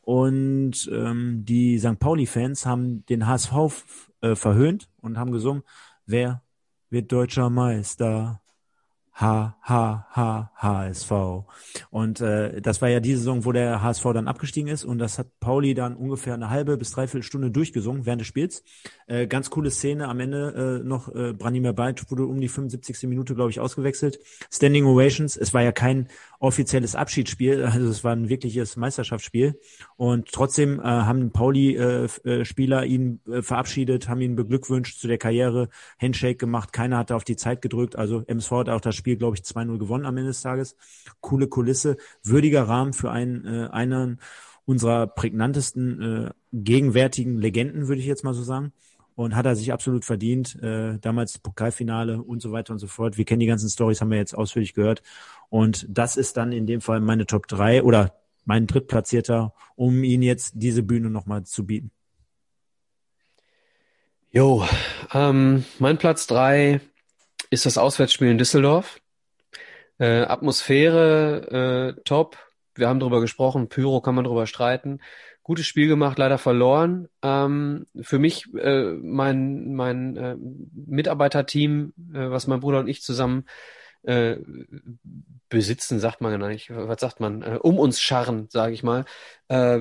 Und 0.03 0.91
ähm, 0.93 1.45
die 1.45 1.79
St. 1.79 1.99
Pauli-Fans 1.99 2.67
haben 2.67 3.07
den 3.07 3.27
HSV 3.27 3.53
äh, 4.21 4.35
verhöhnt 4.35 4.91
und 5.01 5.17
haben 5.17 5.31
gesungen, 5.31 5.63
wer 6.07 6.43
wird 6.91 7.13
deutscher 7.13 7.51
Meister? 7.51 8.42
H, 9.15 9.57
H, 9.61 10.07
H, 10.11 10.51
HSV. 10.57 11.13
Und 11.91 12.21
äh, 12.21 12.61
das 12.63 12.81
war 12.81 12.89
ja 12.89 13.01
die 13.01 13.15
Saison, 13.15 13.45
wo 13.45 13.53
der 13.53 13.83
HSV 13.83 14.05
dann 14.15 14.27
abgestiegen 14.27 14.71
ist 14.71 14.85
und 14.85 14.99
das 14.99 15.19
hat 15.19 15.27
Pauli 15.39 15.75
dann 15.75 15.95
ungefähr 15.95 16.35
eine 16.35 16.51
halbe 16.51 16.77
bis 16.77 16.93
dreiviertel 16.93 17.23
Stunde 17.23 17.51
durchgesungen 17.51 18.07
während 18.07 18.23
des 18.23 18.29
Spiels. 18.29 18.65
Äh, 19.07 19.27
ganz 19.27 19.51
coole 19.51 19.71
Szene 19.71 20.09
am 20.09 20.19
Ende 20.21 20.81
äh, 20.83 20.87
noch, 20.87 21.15
äh, 21.15 21.33
Branimir 21.35 21.75
Beit 21.75 22.11
wurde 22.11 22.25
um 22.25 22.41
die 22.41 22.49
75. 22.49 23.03
Minute, 23.09 23.35
glaube 23.35 23.51
ich, 23.51 23.61
ausgewechselt. 23.61 24.19
Standing 24.51 24.87
Ovations, 24.87 25.37
es 25.37 25.53
war 25.53 25.63
ja 25.63 25.73
kein 25.73 26.09
offizielles 26.43 26.95
Abschiedsspiel, 26.97 27.65
also 27.65 27.89
es 27.89 28.03
war 28.03 28.13
ein 28.13 28.29
wirkliches 28.29 28.77
Meisterschaftsspiel 28.77 29.61
und 29.97 30.33
trotzdem 30.33 30.81
äh, 30.81 30.83
haben 30.83 31.31
Pauli-Spieler 31.31 32.83
äh, 32.83 32.87
äh, 32.87 32.89
ihn 32.89 33.21
äh, 33.31 33.43
verabschiedet, 33.43 34.09
haben 34.09 34.21
ihn 34.21 34.35
beglückwünscht 34.35 34.99
zu 34.99 35.07
der 35.07 35.19
Karriere, 35.19 35.69
Handshake 36.01 36.37
gemacht, 36.37 36.73
keiner 36.73 36.99
hatte 36.99 37.15
auf 37.15 37.25
die 37.25 37.37
Zeit 37.37 37.63
gedrückt, 37.63 37.95
also 37.97 38.25
MSV 38.27 38.51
hat 38.53 38.69
auch 38.71 38.81
das 38.81 38.97
Spiel, 39.03 39.17
glaube 39.17 39.37
ich, 39.37 39.43
2-0 39.43 39.79
gewonnen 39.79 40.07
am 40.07 40.17
Ende 40.17 40.31
des 40.31 40.43
Tages. 40.43 40.77
Coole 41.21 41.49
Kulisse, 41.49 41.97
würdiger 42.23 42.69
Rahmen 42.69 42.93
für 42.93 43.11
einen, 43.11 43.45
äh, 43.45 43.69
einen 43.73 44.21
unserer 44.65 45.09
prägnantesten 45.09 46.03
äh, 46.03 46.31
gegenwärtigen 46.53 47.37
Legenden, 47.39 47.89
würde 47.89 48.01
ich 48.01 48.07
jetzt 48.07 48.23
mal 48.23 48.33
so 48.33 48.45
sagen. 48.45 48.73
Und 49.17 49.35
hat 49.35 49.45
er 49.45 49.57
sich 49.57 49.73
absolut 49.73 50.05
verdient. 50.05 50.55
Äh, 50.63 51.01
damals 51.01 51.39
Pokalfinale 51.39 52.23
und 52.23 52.41
so 52.41 52.53
weiter 52.53 52.73
und 52.73 52.79
so 52.79 52.87
fort. 52.87 53.19
Wir 53.19 53.25
kennen 53.25 53.41
die 53.41 53.47
ganzen 53.47 53.69
Stories, 53.69 54.01
haben 54.01 54.13
wir 54.13 54.19
jetzt 54.19 54.39
ausführlich 54.39 54.73
gehört. 54.73 55.03
Und 55.49 55.85
das 55.89 56.17
ist 56.17 56.37
dann 56.37 56.53
in 56.53 56.69
dem 56.69 56.81
Fall 56.81 57.01
meine 57.01 57.27
Top 57.27 57.49
3 57.49 57.83
oder 57.83 58.15
mein 58.45 58.69
Drittplatzierter, 58.69 59.53
um 59.75 60.05
ihn 60.05 60.23
jetzt 60.23 60.53
diese 60.55 60.85
Bühne 60.85 61.11
nochmal 61.11 61.43
zu 61.43 61.67
bieten. 61.67 61.91
Jo, 64.31 64.65
ähm, 65.13 65.65
mein 65.81 65.99
Platz 65.99 66.29
3 66.29 66.81
ist 67.53 67.67
das 67.67 67.77
Auswärtsspiel 67.77 68.29
in 68.29 68.39
Düsseldorf. 68.39 68.99
Äh, 69.99 70.23
Atmosphäre 70.23 71.95
äh, 71.99 72.03
top. 72.05 72.39
Wir 72.75 72.89
haben 72.89 72.99
drüber 72.99 73.21
gesprochen. 73.21 73.69
Pyro 73.69 74.01
kann 74.01 74.15
man 74.15 74.25
drüber 74.25 74.47
streiten. 74.47 75.01
Gutes 75.43 75.67
Spiel 75.67 75.87
gemacht, 75.87 76.17
leider 76.17 76.39
verloren. 76.39 77.09
Ähm, 77.21 77.87
für 78.01 78.19
mich 78.19 78.47
äh, 78.55 78.93
mein 79.03 79.75
mein 79.75 80.17
äh, 80.17 80.37
Mitarbeiterteam, 80.87 81.93
äh, 82.15 82.31
was 82.31 82.47
mein 82.47 82.61
Bruder 82.61 82.81
und 82.81 82.89
ich 82.89 83.03
zusammen 83.03 83.45
äh, 84.03 84.37
besitzen, 85.49 86.01
sagt 86.01 86.21
man 86.21 86.39
gar 86.39 86.49
nicht. 86.49 86.71
Was 86.71 87.01
sagt 87.01 87.21
man? 87.21 87.43
Äh, 87.43 87.59
um 87.61 87.79
uns 87.79 88.01
scharren, 88.01 88.49
sage 88.51 88.75
ich 88.75 88.83
mal. 88.83 89.05
Äh, 89.49 89.81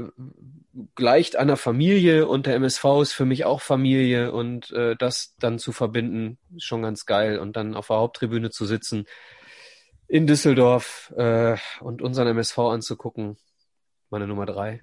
gleicht 0.95 1.35
einer 1.35 1.57
Familie 1.57 2.27
und 2.27 2.45
der 2.45 2.55
MSV 2.55 2.85
ist 3.01 3.13
für 3.13 3.25
mich 3.25 3.45
auch 3.45 3.61
Familie 3.61 4.31
und 4.31 4.71
äh, 4.71 4.95
das 4.95 5.35
dann 5.39 5.59
zu 5.59 5.71
verbinden, 5.71 6.37
ist 6.55 6.65
schon 6.65 6.81
ganz 6.81 7.05
geil 7.05 7.39
und 7.39 7.55
dann 7.55 7.75
auf 7.75 7.87
der 7.87 7.97
Haupttribüne 7.97 8.51
zu 8.51 8.65
sitzen 8.65 9.05
in 10.07 10.27
Düsseldorf 10.27 11.13
äh, 11.15 11.55
und 11.79 12.01
unseren 12.01 12.27
MSV 12.27 12.57
anzugucken, 12.59 13.37
meine 14.09 14.27
Nummer 14.27 14.45
drei. 14.45 14.81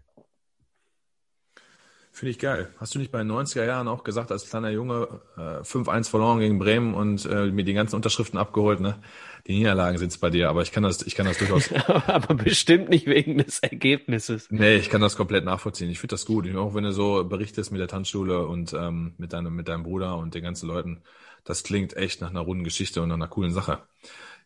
Finde 2.19 2.31
ich 2.33 2.41
geil. 2.41 2.69
Hast 2.79 2.97
du 2.97 2.99
nicht 2.99 3.13
bei 3.13 3.19
den 3.19 3.31
90er 3.31 3.65
Jahren 3.65 3.87
auch 3.87 4.03
gesagt, 4.03 4.33
als 4.33 4.51
kleiner 4.51 4.71
Junge, 4.71 5.21
äh, 5.37 5.63
5-1 5.63 6.11
verloren 6.11 6.41
gegen 6.41 6.59
Bremen 6.59 6.93
und 6.93 7.25
äh, 7.27 7.47
mir 7.53 7.63
die 7.63 7.75
ganzen 7.75 7.95
Unterschriften 7.95 8.41
abgeholt, 8.41 8.81
ne? 8.81 9.01
Die 9.47 9.57
Niederlagen 9.57 9.99
sind's 9.99 10.19
bei 10.19 10.29
dir, 10.29 10.51
aber 10.51 10.63
ich 10.63 10.73
kann 10.73 10.83
das, 10.83 11.03
ich 11.03 11.15
kann 11.15 11.27
das 11.27 11.39
durchaus. 11.39 11.73
aber 12.09 12.35
bestimmt 12.35 12.89
nicht 12.89 13.07
wegen 13.07 13.39
des 13.39 13.61
Ergebnisses. 13.61 14.49
Nee, 14.51 14.75
ich 14.75 14.91
kann 14.91 15.01
das 15.01 15.17
komplett 15.17 15.45
nachvollziehen. 15.45 15.91
Ich 15.91 16.01
finde 16.01 16.15
das 16.15 16.27
gut. 16.27 16.53
Auch 16.57 16.75
wenn 16.75 16.83
du 16.83 16.93
so 16.93 17.23
berichtest 17.23 17.71
mit 17.71 17.81
der 17.81 17.87
Tanzschule 17.87 18.49
und 18.49 18.73
ähm, 18.73 19.15
mit 19.17 19.33
deinem, 19.33 19.55
mit 19.55 19.69
deinem 19.69 19.85
Bruder 19.85 20.17
und 20.17 20.35
den 20.35 20.43
ganzen 20.43 20.67
Leuten, 20.67 21.03
das 21.45 21.63
klingt 21.63 21.97
echt 21.97 22.21
nach 22.21 22.31
einer 22.31 22.41
runden 22.41 22.65
Geschichte 22.65 23.01
und 23.01 23.11
nach 23.11 23.15
einer 23.15 23.29
coolen 23.29 23.53
Sache. 23.53 23.79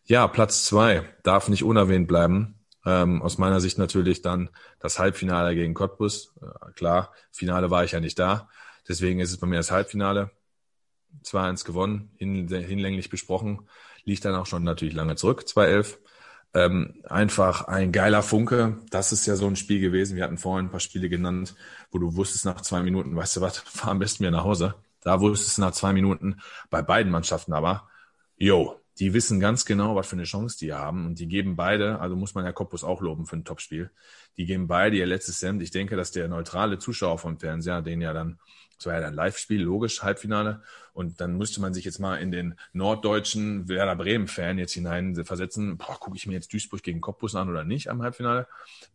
Ja, 0.05 0.27
Platz 0.27 0.65
zwei 0.65 1.01
darf 1.23 1.49
nicht 1.49 1.63
unerwähnt 1.63 2.07
bleiben. 2.07 2.53
Ähm, 2.85 3.21
aus 3.21 3.37
meiner 3.37 3.61
Sicht 3.61 3.77
natürlich 3.77 4.21
dann 4.21 4.49
das 4.79 4.99
Halbfinale 4.99 5.55
gegen 5.55 5.73
Cottbus. 5.73 6.33
Äh, 6.41 6.71
klar, 6.73 7.13
Finale 7.31 7.71
war 7.71 7.83
ich 7.83 7.91
ja 7.91 7.99
nicht 7.99 8.19
da. 8.19 8.49
Deswegen 8.87 9.19
ist 9.19 9.31
es 9.31 9.37
bei 9.37 9.47
mir 9.47 9.57
das 9.57 9.71
Halbfinale. 9.71 10.31
2-1 11.23 11.65
gewonnen, 11.65 12.11
hin, 12.17 12.47
hinlänglich 12.47 13.09
besprochen. 13.09 13.67
Liegt 14.03 14.25
dann 14.25 14.35
auch 14.35 14.47
schon 14.47 14.63
natürlich 14.63 14.93
lange 14.93 15.15
zurück, 15.15 15.45
2-11. 15.47 15.97
Ähm, 16.55 17.01
einfach 17.05 17.67
ein 17.67 17.91
geiler 17.91 18.21
Funke. 18.21 18.77
Das 18.91 19.11
ist 19.11 19.25
ja 19.25 19.35
so 19.35 19.47
ein 19.47 19.55
Spiel 19.55 19.79
gewesen. 19.79 20.15
Wir 20.15 20.23
hatten 20.23 20.37
vorhin 20.37 20.67
ein 20.67 20.71
paar 20.71 20.79
Spiele 20.79 21.09
genannt, 21.09 21.55
wo 21.91 21.97
du 21.97 22.15
wusstest 22.15 22.45
nach 22.45 22.61
zwei 22.61 22.83
Minuten, 22.83 23.15
weißt 23.15 23.37
du 23.37 23.41
was, 23.41 23.57
fahr 23.65 23.91
am 23.91 23.99
besten 23.99 24.19
wieder 24.19 24.31
nach 24.31 24.43
Hause. 24.43 24.75
Da 25.01 25.19
wusstest 25.19 25.57
du 25.57 25.61
nach 25.61 25.71
zwei 25.71 25.93
Minuten 25.93 26.39
bei 26.69 26.81
beiden 26.81 27.11
Mannschaften 27.11 27.53
aber, 27.53 27.89
yo, 28.37 28.82
die 28.99 29.13
wissen 29.13 29.39
ganz 29.39 29.65
genau, 29.65 29.95
was 29.95 30.07
für 30.07 30.15
eine 30.15 30.23
Chance 30.23 30.57
die 30.59 30.73
haben 30.73 31.05
und 31.05 31.19
die 31.19 31.27
geben 31.27 31.55
beide, 31.55 31.99
also 31.99 32.15
muss 32.15 32.35
man 32.35 32.45
ja 32.45 32.51
Cottbus 32.51 32.83
auch 32.83 33.01
loben 33.01 33.25
für 33.25 33.37
ein 33.37 33.45
Topspiel, 33.45 33.89
die 34.37 34.45
geben 34.45 34.67
beide 34.67 34.97
ihr 34.97 35.05
letztes 35.05 35.39
Cent. 35.39 35.61
Ich 35.61 35.71
denke, 35.71 35.95
dass 35.95 36.11
der 36.11 36.27
neutrale 36.27 36.77
Zuschauer 36.77 37.17
vom 37.17 37.39
Fernseher, 37.39 37.81
den 37.81 38.01
ja 38.01 38.13
dann, 38.13 38.39
das 38.77 38.85
war 38.85 38.93
ja 38.93 39.01
dann 39.01 39.13
Live-Spiel, 39.13 39.61
logisch, 39.61 40.03
Halbfinale, 40.03 40.61
und 40.93 41.21
dann 41.21 41.37
müsste 41.37 41.59
man 41.59 41.73
sich 41.73 41.85
jetzt 41.85 41.99
mal 41.99 42.17
in 42.17 42.31
den 42.31 42.55
norddeutschen 42.71 43.67
Werder 43.67 43.95
Bremen-Fan 43.95 44.59
jetzt 44.59 44.73
hinein 44.73 45.15
versetzen, 45.25 45.77
boah, 45.77 45.99
gucke 45.99 46.17
ich 46.17 46.27
mir 46.27 46.33
jetzt 46.33 46.53
Duisburg 46.53 46.83
gegen 46.83 47.01
Cottbus 47.01 47.33
an 47.33 47.49
oder 47.49 47.63
nicht 47.63 47.89
am 47.89 48.03
Halbfinale. 48.03 48.47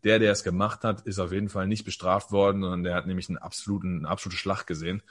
Der, 0.04 0.20
der 0.20 0.31
es 0.31 0.44
gemacht 0.44 0.84
hat, 0.84 1.00
ist 1.02 1.18
auf 1.18 1.32
jeden 1.32 1.48
Fall 1.48 1.66
nicht 1.66 1.84
bestraft 1.84 2.31
worden, 2.31 2.62
sondern 2.62 2.84
der 2.84 2.94
hat 2.94 3.06
nämlich 3.06 3.28
einen 3.28 3.38
absoluten, 3.38 3.98
eine 3.98 4.08
absolute 4.08 4.38
Schlacht 4.38 4.68
gesehen 4.68 5.02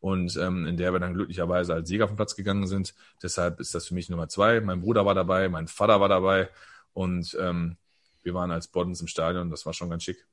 und 0.00 0.36
ähm, 0.36 0.66
in 0.66 0.76
der 0.76 0.92
wir 0.92 1.00
dann 1.00 1.14
glücklicherweise 1.14 1.74
als 1.74 1.88
Sieger 1.88 2.08
vom 2.08 2.16
Platz 2.16 2.36
gegangen 2.36 2.66
sind. 2.66 2.94
Deshalb 3.22 3.60
ist 3.60 3.74
das 3.74 3.86
für 3.86 3.94
mich 3.94 4.08
Nummer 4.08 4.28
zwei. 4.28 4.60
Mein 4.60 4.80
Bruder 4.80 5.04
war 5.04 5.14
dabei, 5.14 5.48
mein 5.48 5.68
Vater 5.68 6.00
war 6.00 6.08
dabei 6.08 6.48
und 6.92 7.36
ähm, 7.40 7.76
wir 8.22 8.34
waren 8.34 8.50
als 8.50 8.68
Boddens 8.68 9.00
im 9.00 9.06
Stadion. 9.06 9.50
Das 9.50 9.66
war 9.66 9.72
schon 9.72 9.90
ganz 9.90 10.02
schick. 10.02 10.26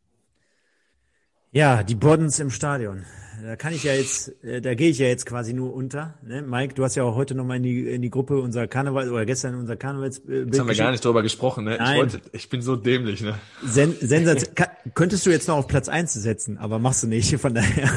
Ja, 1.54 1.84
die 1.84 1.94
Boddens 1.94 2.40
im 2.40 2.50
Stadion. 2.50 3.06
Da 3.44 3.56
kann 3.56 3.74
ich 3.74 3.84
ja 3.84 3.94
jetzt, 3.94 4.44
äh, 4.44 4.60
da 4.60 4.74
gehe 4.74 4.90
ich 4.90 4.98
ja 4.98 5.06
jetzt 5.06 5.28
quasi 5.28 5.54
nur 5.54 5.72
unter. 5.72 6.16
Ne? 6.24 6.42
Mike, 6.42 6.74
du 6.74 6.84
hast 6.84 6.96
ja 6.96 7.04
auch 7.04 7.14
heute 7.14 7.36
nochmal 7.36 7.58
in 7.58 7.64
die, 7.64 7.88
in 7.92 8.02
die 8.02 8.10
Gruppe 8.10 8.40
unser 8.40 8.68
Karneval 8.68 9.12
oder 9.12 9.24
gestern 9.24 9.54
unser 9.54 9.76
Karnevalsbild. 9.76 10.48
Jetzt 10.48 10.60
haben 10.60 10.68
wir 10.68 10.76
gar 10.76 10.90
nicht 10.90 11.06
drüber 11.06 11.22
gesprochen, 11.22 11.66
ne? 11.66 11.76
Ich, 11.76 11.96
wollte, 11.96 12.22
ich 12.32 12.50
bin 12.50 12.64
so 12.64 12.76
dämlich, 12.76 13.22
ne? 13.22 13.36
Sen 13.64 13.96
Sensation. 14.00 14.56
könntest 14.96 15.28
du 15.28 15.30
jetzt 15.30 15.48
noch 15.48 15.58
auf 15.58 15.68
Platz 15.68 15.90
eins 15.90 16.14
setzen, 16.14 16.58
aber 16.58 16.80
machst 16.80 17.04
du 17.04 17.08
nicht, 17.08 17.38
von 17.38 17.54
daher. 17.54 17.92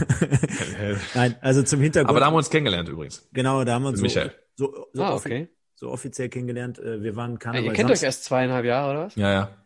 Nein, 1.14 1.36
also 1.40 1.62
zum 1.62 1.80
Hintergrund. 1.80 2.10
Aber 2.10 2.20
da 2.20 2.26
haben 2.26 2.34
wir 2.34 2.38
uns 2.38 2.50
kennengelernt 2.50 2.90
übrigens. 2.90 3.26
Genau, 3.32 3.64
da 3.64 3.72
haben 3.74 3.84
wir 3.84 3.88
uns 3.88 4.02
Michael. 4.02 4.32
so, 4.56 4.70
so, 4.70 4.86
so 4.92 5.02
ah, 5.02 5.14
okay. 5.14 5.48
so 5.76 5.90
offiziell 5.90 6.28
kennengelernt. 6.28 6.78
Äh, 6.78 7.02
wir 7.02 7.16
waren 7.16 7.32
Ja, 7.32 7.38
Karneval 7.38 7.64
ihr 7.68 7.72
kennt 7.72 7.90
euch 7.90 8.02
erst 8.02 8.24
zweieinhalb 8.24 8.66
Jahre, 8.66 8.90
oder 8.90 9.06
was? 9.06 9.14
Ja, 9.14 9.32
ja. 9.32 9.65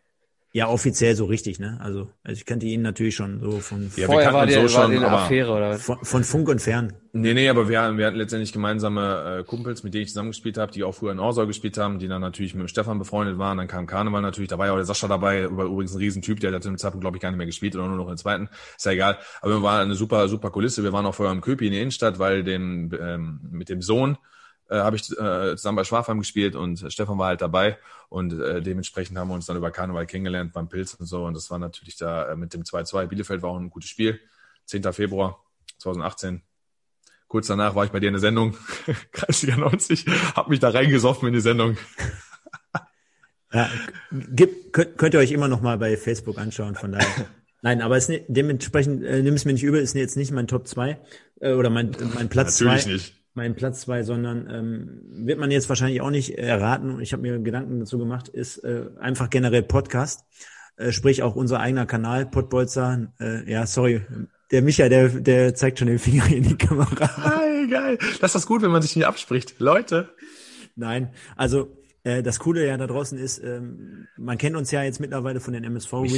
Ja, 0.53 0.67
offiziell 0.67 1.15
so 1.15 1.25
richtig, 1.25 1.59
ne? 1.59 1.77
Also, 1.81 2.09
also 2.23 2.37
ich 2.37 2.45
kannte 2.45 2.65
ihn 2.65 2.81
natürlich 2.81 3.15
schon 3.15 3.39
so 3.39 3.59
von, 3.59 3.89
Ja, 3.95 4.07
Vorher 4.07 4.33
war 4.33 4.45
die, 4.45 4.53
so 4.53 4.63
war 4.63 4.69
schon, 4.69 4.91
eine 4.91 5.07
Affäre, 5.07 5.49
oder 5.49 5.69
was? 5.69 5.81
von, 5.81 5.97
von 6.03 6.23
Funk 6.25 6.49
und 6.49 6.61
Fern. 6.61 6.91
Nee, 7.13 7.33
nee, 7.33 7.47
aber 7.47 7.69
wir, 7.69 7.97
wir 7.97 8.05
hatten 8.05 8.17
letztendlich 8.17 8.51
gemeinsame 8.51 9.39
äh, 9.39 9.43
Kumpels, 9.45 9.83
mit 9.83 9.93
denen 9.93 10.03
ich 10.03 10.09
zusammengespielt 10.09 10.57
habe, 10.57 10.73
die 10.73 10.83
auch 10.83 10.93
früher 10.93 11.13
in 11.13 11.19
Orsau 11.19 11.47
gespielt 11.47 11.77
haben, 11.77 11.99
die 11.99 12.09
dann 12.09 12.19
natürlich 12.19 12.53
mit 12.53 12.63
dem 12.63 12.67
Stefan 12.67 12.99
befreundet 12.99 13.37
waren. 13.37 13.57
Dann 13.57 13.67
kam 13.67 13.87
Karneval 13.87 14.21
natürlich, 14.21 14.49
da 14.49 14.57
war 14.57 14.65
ja 14.65 14.73
auch 14.73 14.77
der 14.77 14.85
Sascha 14.85 15.07
dabei, 15.07 15.43
übrigens 15.43 15.93
ein 15.93 15.99
Riesentyp, 15.99 16.41
der 16.41 16.51
hat 16.51 16.65
im 16.65 16.77
Zeitpunkt, 16.77 17.03
glaube 17.03 17.15
ich, 17.15 17.21
gar 17.21 17.31
nicht 17.31 17.37
mehr 17.37 17.47
gespielt 17.47 17.75
oder 17.75 17.87
nur 17.87 17.95
noch 17.95 18.09
im 18.09 18.17
zweiten. 18.17 18.49
Ist 18.75 18.85
ja 18.85 18.91
egal. 18.91 19.19
Aber 19.41 19.53
wir 19.53 19.63
waren 19.63 19.81
eine 19.83 19.95
super, 19.95 20.27
super 20.27 20.49
Kulisse. 20.51 20.83
Wir 20.83 20.91
waren 20.91 21.05
auch 21.05 21.15
vorher 21.15 21.33
im 21.33 21.39
Köpi 21.39 21.67
in 21.67 21.71
der 21.71 21.81
Innenstadt, 21.81 22.19
weil 22.19 22.43
dem, 22.43 22.91
ähm, 22.99 23.39
mit 23.51 23.69
dem 23.69 23.81
Sohn 23.81 24.17
äh, 24.71 24.77
habe 24.79 24.95
ich 24.95 25.11
äh, 25.11 25.55
zusammen 25.57 25.75
bei 25.75 25.83
Schwafheim 25.83 26.19
gespielt 26.19 26.55
und 26.55 26.91
Stefan 26.91 27.17
war 27.17 27.27
halt 27.27 27.41
dabei 27.41 27.77
und 28.09 28.33
äh, 28.39 28.61
dementsprechend 28.61 29.17
haben 29.17 29.27
wir 29.27 29.35
uns 29.35 29.45
dann 29.45 29.57
über 29.57 29.69
Karneval 29.69 30.07
kennengelernt 30.07 30.53
beim 30.53 30.69
Pilz 30.69 30.93
und 30.93 31.05
so 31.05 31.25
und 31.25 31.33
das 31.35 31.51
war 31.51 31.59
natürlich 31.59 31.97
da 31.97 32.31
äh, 32.31 32.35
mit 32.37 32.53
dem 32.53 32.63
2-2. 32.63 33.07
Bielefeld 33.07 33.41
war 33.41 33.51
auch 33.51 33.59
ein 33.59 33.69
gutes 33.69 33.89
Spiel. 33.89 34.19
10. 34.65 34.93
Februar 34.93 35.43
2018. 35.79 36.41
Kurz 37.27 37.47
danach 37.47 37.75
war 37.75 37.83
ich 37.85 37.91
bei 37.91 37.99
dir 37.99 38.07
in 38.07 38.13
der 38.13 38.21
Sendung, 38.21 38.55
Kreisliga 39.11 39.57
90, 39.57 40.05
hab 40.35 40.47
mich 40.47 40.59
da 40.59 40.69
reingesoffen 40.69 41.27
in 41.27 41.33
die 41.33 41.41
Sendung. 41.41 41.77
Ja, 43.53 43.69
gibt, 44.11 44.71
könnt, 44.71 44.97
könnt 44.97 45.13
ihr 45.13 45.19
euch 45.19 45.33
immer 45.33 45.49
noch 45.49 45.59
mal 45.59 45.77
bei 45.77 45.97
Facebook 45.97 46.37
anschauen, 46.37 46.75
von 46.75 46.93
daher. 46.93 47.27
Nein, 47.61 47.81
aber 47.81 47.97
es, 47.97 48.03
ist 48.03 48.09
nicht- 48.09 48.25
dementsprechend, 48.29 49.03
äh, 49.03 49.21
nimm 49.21 49.33
es 49.33 49.43
mir 49.43 49.51
nicht 49.51 49.63
übel, 49.63 49.81
ist 49.81 49.93
jetzt 49.93 50.15
nicht 50.15 50.31
mein 50.31 50.47
Top 50.47 50.69
2 50.69 50.97
äh, 51.41 51.51
oder 51.51 51.69
mein, 51.69 51.93
mein 52.15 52.29
Platz 52.29 52.59
2. 52.59 52.65
Natürlich 52.65 52.85
nicht. 52.87 53.20
Mein 53.33 53.55
Platz 53.55 53.81
2, 53.81 54.03
sondern 54.03 54.49
ähm, 54.49 55.25
wird 55.25 55.39
man 55.39 55.51
jetzt 55.51 55.69
wahrscheinlich 55.69 56.01
auch 56.01 56.09
nicht 56.09 56.37
erraten, 56.37 56.91
und 56.91 57.01
ich 57.01 57.13
habe 57.13 57.21
mir 57.21 57.39
Gedanken 57.39 57.79
dazu 57.79 57.97
gemacht, 57.97 58.27
ist 58.27 58.57
äh, 58.59 58.87
einfach 58.99 59.29
generell 59.29 59.63
Podcast. 59.63 60.25
Äh, 60.75 60.91
sprich 60.91 61.23
auch 61.23 61.35
unser 61.35 61.59
eigener 61.59 61.85
Kanal, 61.85 62.25
Podbolzer. 62.25 63.13
Äh, 63.19 63.49
ja, 63.49 63.65
sorry, 63.65 64.01
der 64.51 64.61
Micha, 64.61 64.89
der, 64.89 65.09
der 65.09 65.55
zeigt 65.55 65.79
schon 65.79 65.87
den 65.87 65.99
Finger 65.99 66.27
in 66.27 66.43
die 66.43 66.57
Kamera. 66.57 66.93
Geil, 66.95 67.67
geil. 67.69 67.97
Das 68.19 68.29
ist 68.29 68.35
das 68.35 68.45
gut, 68.45 68.61
wenn 68.61 68.71
man 68.71 68.81
sich 68.81 68.95
nicht 68.95 69.05
abspricht. 69.05 69.55
Leute. 69.59 70.09
Nein, 70.75 71.13
also 71.35 71.77
äh, 72.03 72.23
das 72.23 72.39
Coole 72.39 72.65
ja 72.65 72.77
da 72.77 72.87
draußen 72.87 73.17
ist, 73.17 73.43
ähm, 73.43 74.07
man 74.17 74.37
kennt 74.37 74.55
uns 74.55 74.71
ja 74.71 74.83
jetzt 74.83 74.99
mittlerweile 74.99 75.39
von 75.39 75.53
den 75.53 75.63
MSV 75.63 75.93
Reviews. 75.93 76.13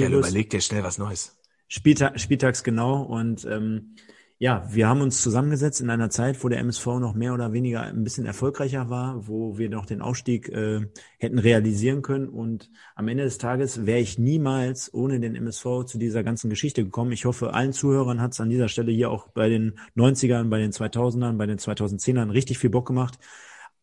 dir 0.50 0.62
schnell 0.62 0.84
was 0.84 0.98
Neues. 0.98 1.38
Spieltag, 1.68 2.20
spieltags 2.20 2.64
genau 2.64 3.02
und 3.02 3.46
ähm, 3.46 3.96
ja, 4.44 4.68
wir 4.70 4.90
haben 4.90 5.00
uns 5.00 5.22
zusammengesetzt 5.22 5.80
in 5.80 5.90
einer 5.90 6.10
Zeit, 6.10 6.44
wo 6.44 6.50
der 6.50 6.60
MSV 6.60 6.86
noch 7.00 7.14
mehr 7.14 7.34
oder 7.34 7.54
weniger 7.54 7.84
ein 7.84 8.04
bisschen 8.04 8.26
erfolgreicher 8.26 8.90
war, 8.90 9.26
wo 9.26 9.58
wir 9.58 9.70
noch 9.70 9.86
den 9.86 10.02
Aufstieg 10.02 10.50
äh, 10.50 10.82
hätten 11.18 11.40
realisieren 11.40 12.02
können 12.02 12.28
und 12.28 12.70
am 12.94 13.08
Ende 13.08 13.24
des 13.24 13.38
Tages 13.38 13.86
wäre 13.86 14.02
ich 14.02 14.20
niemals 14.20 14.94
ohne 14.94 15.22
den 15.22 15.36
MSV 15.36 15.86
zu 15.86 15.98
dieser 15.98 16.26
ganzen 16.26 16.50
Geschichte 16.50 16.84
gekommen. 16.84 17.14
Ich 17.14 17.24
hoffe, 17.24 17.54
allen 17.54 17.72
Zuhörern 17.72 18.20
hat 18.20 18.34
es 18.34 18.42
an 18.42 18.50
dieser 18.50 18.68
Stelle 18.68 18.92
hier 18.92 19.12
auch 19.12 19.30
bei 19.30 19.48
den 19.48 19.80
90ern, 19.96 20.50
bei 20.50 20.60
den 20.60 20.74
2000ern, 20.74 21.38
bei 21.38 21.46
den 21.46 21.58
2010ern 21.58 22.34
richtig 22.34 22.58
viel 22.58 22.70
Bock 22.70 22.86
gemacht. 22.86 23.20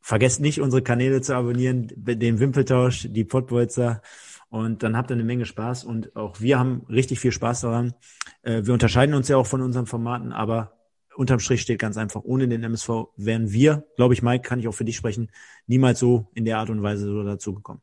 Vergesst 0.03 0.43
nicht, 0.43 0.60
unsere 0.60 0.83
Kanäle 0.83 1.23
zu 1.23 1.35
abonnieren, 1.35 1.91
den 1.97 2.39
Wimpeltausch, 2.39 3.09
die 3.10 3.25
Pottbolzer. 3.25 4.03
Und 4.50 4.83
dann 4.83 4.97
habt 4.97 5.10
ihr 5.10 5.15
eine 5.15 5.24
Menge 5.24 5.47
Spaß. 5.47 5.84
Und 5.84 6.15
auch 6.16 6.40
wir 6.40 6.58
haben 6.58 6.84
richtig 6.88 7.20
viel 7.20 7.33
Spaß 7.33 7.62
daran. 7.62 7.94
Äh, 8.42 8.62
Wir 8.65 8.74
unterscheiden 8.74 9.15
uns 9.15 9.28
ja 9.28 9.36
auch 9.36 9.47
von 9.47 9.62
unseren 9.62 9.86
Formaten, 9.86 10.33
aber 10.33 10.76
unterm 11.15 11.38
Strich 11.38 11.62
steht 11.62 11.78
ganz 11.78 11.97
einfach, 11.97 12.22
ohne 12.24 12.49
den 12.49 12.62
MSV 12.62 12.88
wären 13.16 13.52
wir, 13.52 13.86
glaube 13.97 14.15
ich, 14.15 14.22
Mike, 14.22 14.47
kann 14.47 14.58
ich 14.58 14.68
auch 14.68 14.74
für 14.74 14.84
dich 14.84 14.97
sprechen, 14.97 15.31
niemals 15.66 15.99
so 15.99 16.31
in 16.34 16.44
der 16.44 16.58
Art 16.58 16.70
und 16.70 16.83
Weise 16.83 17.06
so 17.06 17.22
dazu 17.22 17.54
gekommen. 17.54 17.81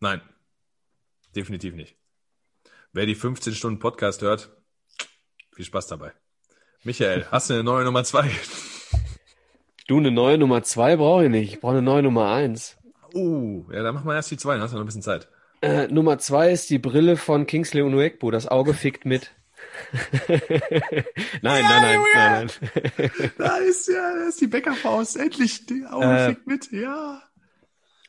Nein. 0.00 0.20
Definitiv 1.34 1.74
nicht. 1.74 1.96
Wer 2.92 3.06
die 3.06 3.14
15 3.14 3.54
Stunden 3.54 3.78
Podcast 3.78 4.20
hört, 4.22 4.50
viel 5.52 5.64
Spaß 5.64 5.86
dabei. 5.86 6.12
Michael, 6.82 7.26
hast 7.30 7.50
du 7.50 7.54
eine 7.54 7.62
neue 7.62 7.84
Nummer 7.84 8.02
zwei? 8.04 8.30
Du, 9.86 9.98
eine 9.98 10.10
neue 10.10 10.38
Nummer 10.38 10.62
zwei 10.62 10.96
brauche 10.96 11.24
ich 11.24 11.30
nicht. 11.30 11.52
Ich 11.52 11.60
brauche 11.60 11.72
eine 11.72 11.82
neue 11.82 12.02
Nummer 12.02 12.30
eins. 12.30 12.76
Uh, 13.14 13.64
ja, 13.72 13.82
dann 13.82 13.94
machen 13.94 14.06
wir 14.06 14.14
erst 14.14 14.30
die 14.30 14.36
zwei, 14.36 14.54
dann 14.54 14.62
hast 14.62 14.72
du 14.72 14.76
noch 14.76 14.84
ein 14.84 14.86
bisschen 14.86 15.02
Zeit. 15.02 15.28
Äh, 15.62 15.88
Nummer 15.88 16.18
zwei 16.18 16.52
ist 16.52 16.70
die 16.70 16.78
Brille 16.78 17.16
von 17.16 17.46
Kingsley 17.46 17.82
Unuekbo. 17.82 18.30
Das 18.30 18.46
Auge 18.48 18.74
fickt 18.74 19.04
mit. 19.04 19.30
nein, 20.28 20.38
nein, 21.42 21.64
nein, 21.68 22.00
nein, 22.14 22.50
nein. 22.94 23.10
Da 23.38 23.56
ist 23.58 23.88
ja, 23.88 24.14
da 24.16 24.28
ist 24.28 24.40
die 24.40 24.46
Bäckerfaust. 24.46 25.16
Endlich, 25.16 25.66
die 25.66 25.84
Augen 25.86 26.10
Äh, 26.10 26.26
fickt 26.26 26.46
mit, 26.46 26.72
ja. 26.72 27.22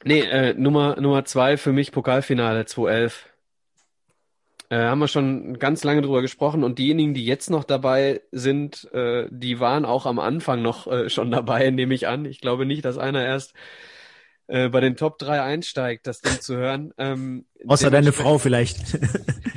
Nee, 0.03 0.21
äh, 0.21 0.53
Nummer, 0.53 0.99
Nummer 0.99 1.25
zwei 1.25 1.57
für 1.57 1.71
mich 1.71 1.91
Pokalfinale 1.91 2.65
2011. 2.65 3.27
Äh, 4.69 4.77
haben 4.77 4.99
wir 4.99 5.07
schon 5.09 5.59
ganz 5.59 5.83
lange 5.83 6.01
drüber 6.01 6.21
gesprochen 6.21 6.63
und 6.63 6.79
diejenigen, 6.79 7.13
die 7.13 7.25
jetzt 7.25 7.49
noch 7.49 7.65
dabei 7.65 8.21
sind, 8.31 8.89
äh, 8.93 9.27
die 9.29 9.59
waren 9.59 9.85
auch 9.85 10.05
am 10.05 10.17
Anfang 10.17 10.61
noch 10.61 10.87
äh, 10.87 11.09
schon 11.09 11.29
dabei, 11.29 11.69
nehme 11.71 11.93
ich 11.93 12.07
an. 12.07 12.25
Ich 12.25 12.39
glaube 12.39 12.65
nicht, 12.65 12.85
dass 12.85 12.97
einer 12.97 13.23
erst 13.25 13.53
äh, 14.51 14.67
bei 14.67 14.81
den 14.81 14.97
Top 14.97 15.17
3 15.17 15.41
einsteigt, 15.41 16.05
das 16.07 16.19
Ding 16.19 16.41
zu 16.41 16.57
hören. 16.57 16.93
Ähm, 16.97 17.45
Außer 17.65 17.89
deine 17.89 18.11
Frau 18.11 18.37
vielleicht. 18.37 18.99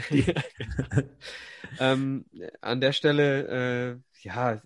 ähm, 1.80 2.26
an 2.60 2.80
der 2.80 2.92
Stelle, 2.92 3.98
äh, 3.98 4.20
ja, 4.20 4.62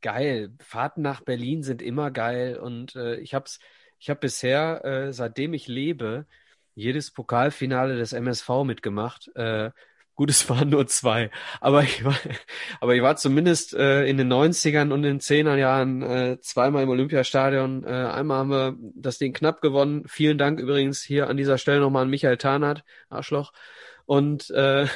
geil. 0.00 0.54
Fahrten 0.60 1.02
nach 1.02 1.20
Berlin 1.20 1.62
sind 1.62 1.82
immer 1.82 2.10
geil 2.10 2.56
und 2.56 2.96
äh, 2.96 3.16
ich 3.16 3.34
hab's, 3.34 3.58
ich 3.98 4.08
habe 4.08 4.20
bisher, 4.20 4.82
äh, 4.82 5.12
seitdem 5.12 5.52
ich 5.52 5.68
lebe, 5.68 6.24
jedes 6.74 7.10
Pokalfinale 7.10 7.98
des 7.98 8.14
MSV 8.14 8.64
mitgemacht. 8.64 9.30
Äh, 9.36 9.72
gut, 10.14 10.30
es 10.30 10.48
waren 10.48 10.68
nur 10.68 10.86
zwei, 10.86 11.30
aber 11.60 11.82
ich 11.82 12.04
war, 12.04 12.16
aber 12.80 12.94
ich 12.94 13.02
war 13.02 13.16
zumindest 13.16 13.74
äh, 13.74 14.04
in 14.06 14.16
den 14.16 14.32
90ern 14.32 14.92
und 14.92 15.04
in 15.04 15.18
den 15.18 15.20
10er 15.20 15.56
Jahren 15.56 16.02
äh, 16.02 16.40
zweimal 16.40 16.82
im 16.82 16.88
Olympiastadion. 16.88 17.84
Äh, 17.84 17.88
einmal 17.88 18.38
haben 18.38 18.50
wir 18.50 18.76
das 18.94 19.18
Ding 19.18 19.32
knapp 19.32 19.60
gewonnen. 19.60 20.04
Vielen 20.06 20.38
Dank 20.38 20.60
übrigens 20.60 21.02
hier 21.02 21.28
an 21.28 21.36
dieser 21.36 21.58
Stelle 21.58 21.80
nochmal 21.80 22.02
an 22.02 22.10
Michael 22.10 22.36
Tarnert, 22.36 22.84
Arschloch. 23.08 23.52
Und 24.06 24.50
äh, 24.50 24.86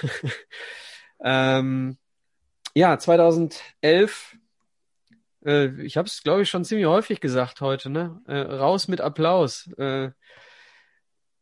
ähm, 1.25 1.99
ja, 2.75 2.99
2011, 2.99 4.37
äh, 5.45 5.83
ich 5.83 5.97
habe 5.97 6.07
es, 6.07 6.23
glaube 6.23 6.43
ich, 6.43 6.49
schon 6.49 6.65
ziemlich 6.65 6.87
häufig 6.87 7.21
gesagt 7.21 7.61
heute, 7.61 7.91
ne? 7.91 8.21
Äh, 8.27 8.39
raus 8.39 8.89
mit 8.89 9.01
Applaus. 9.01 9.69
Äh, 9.79 10.11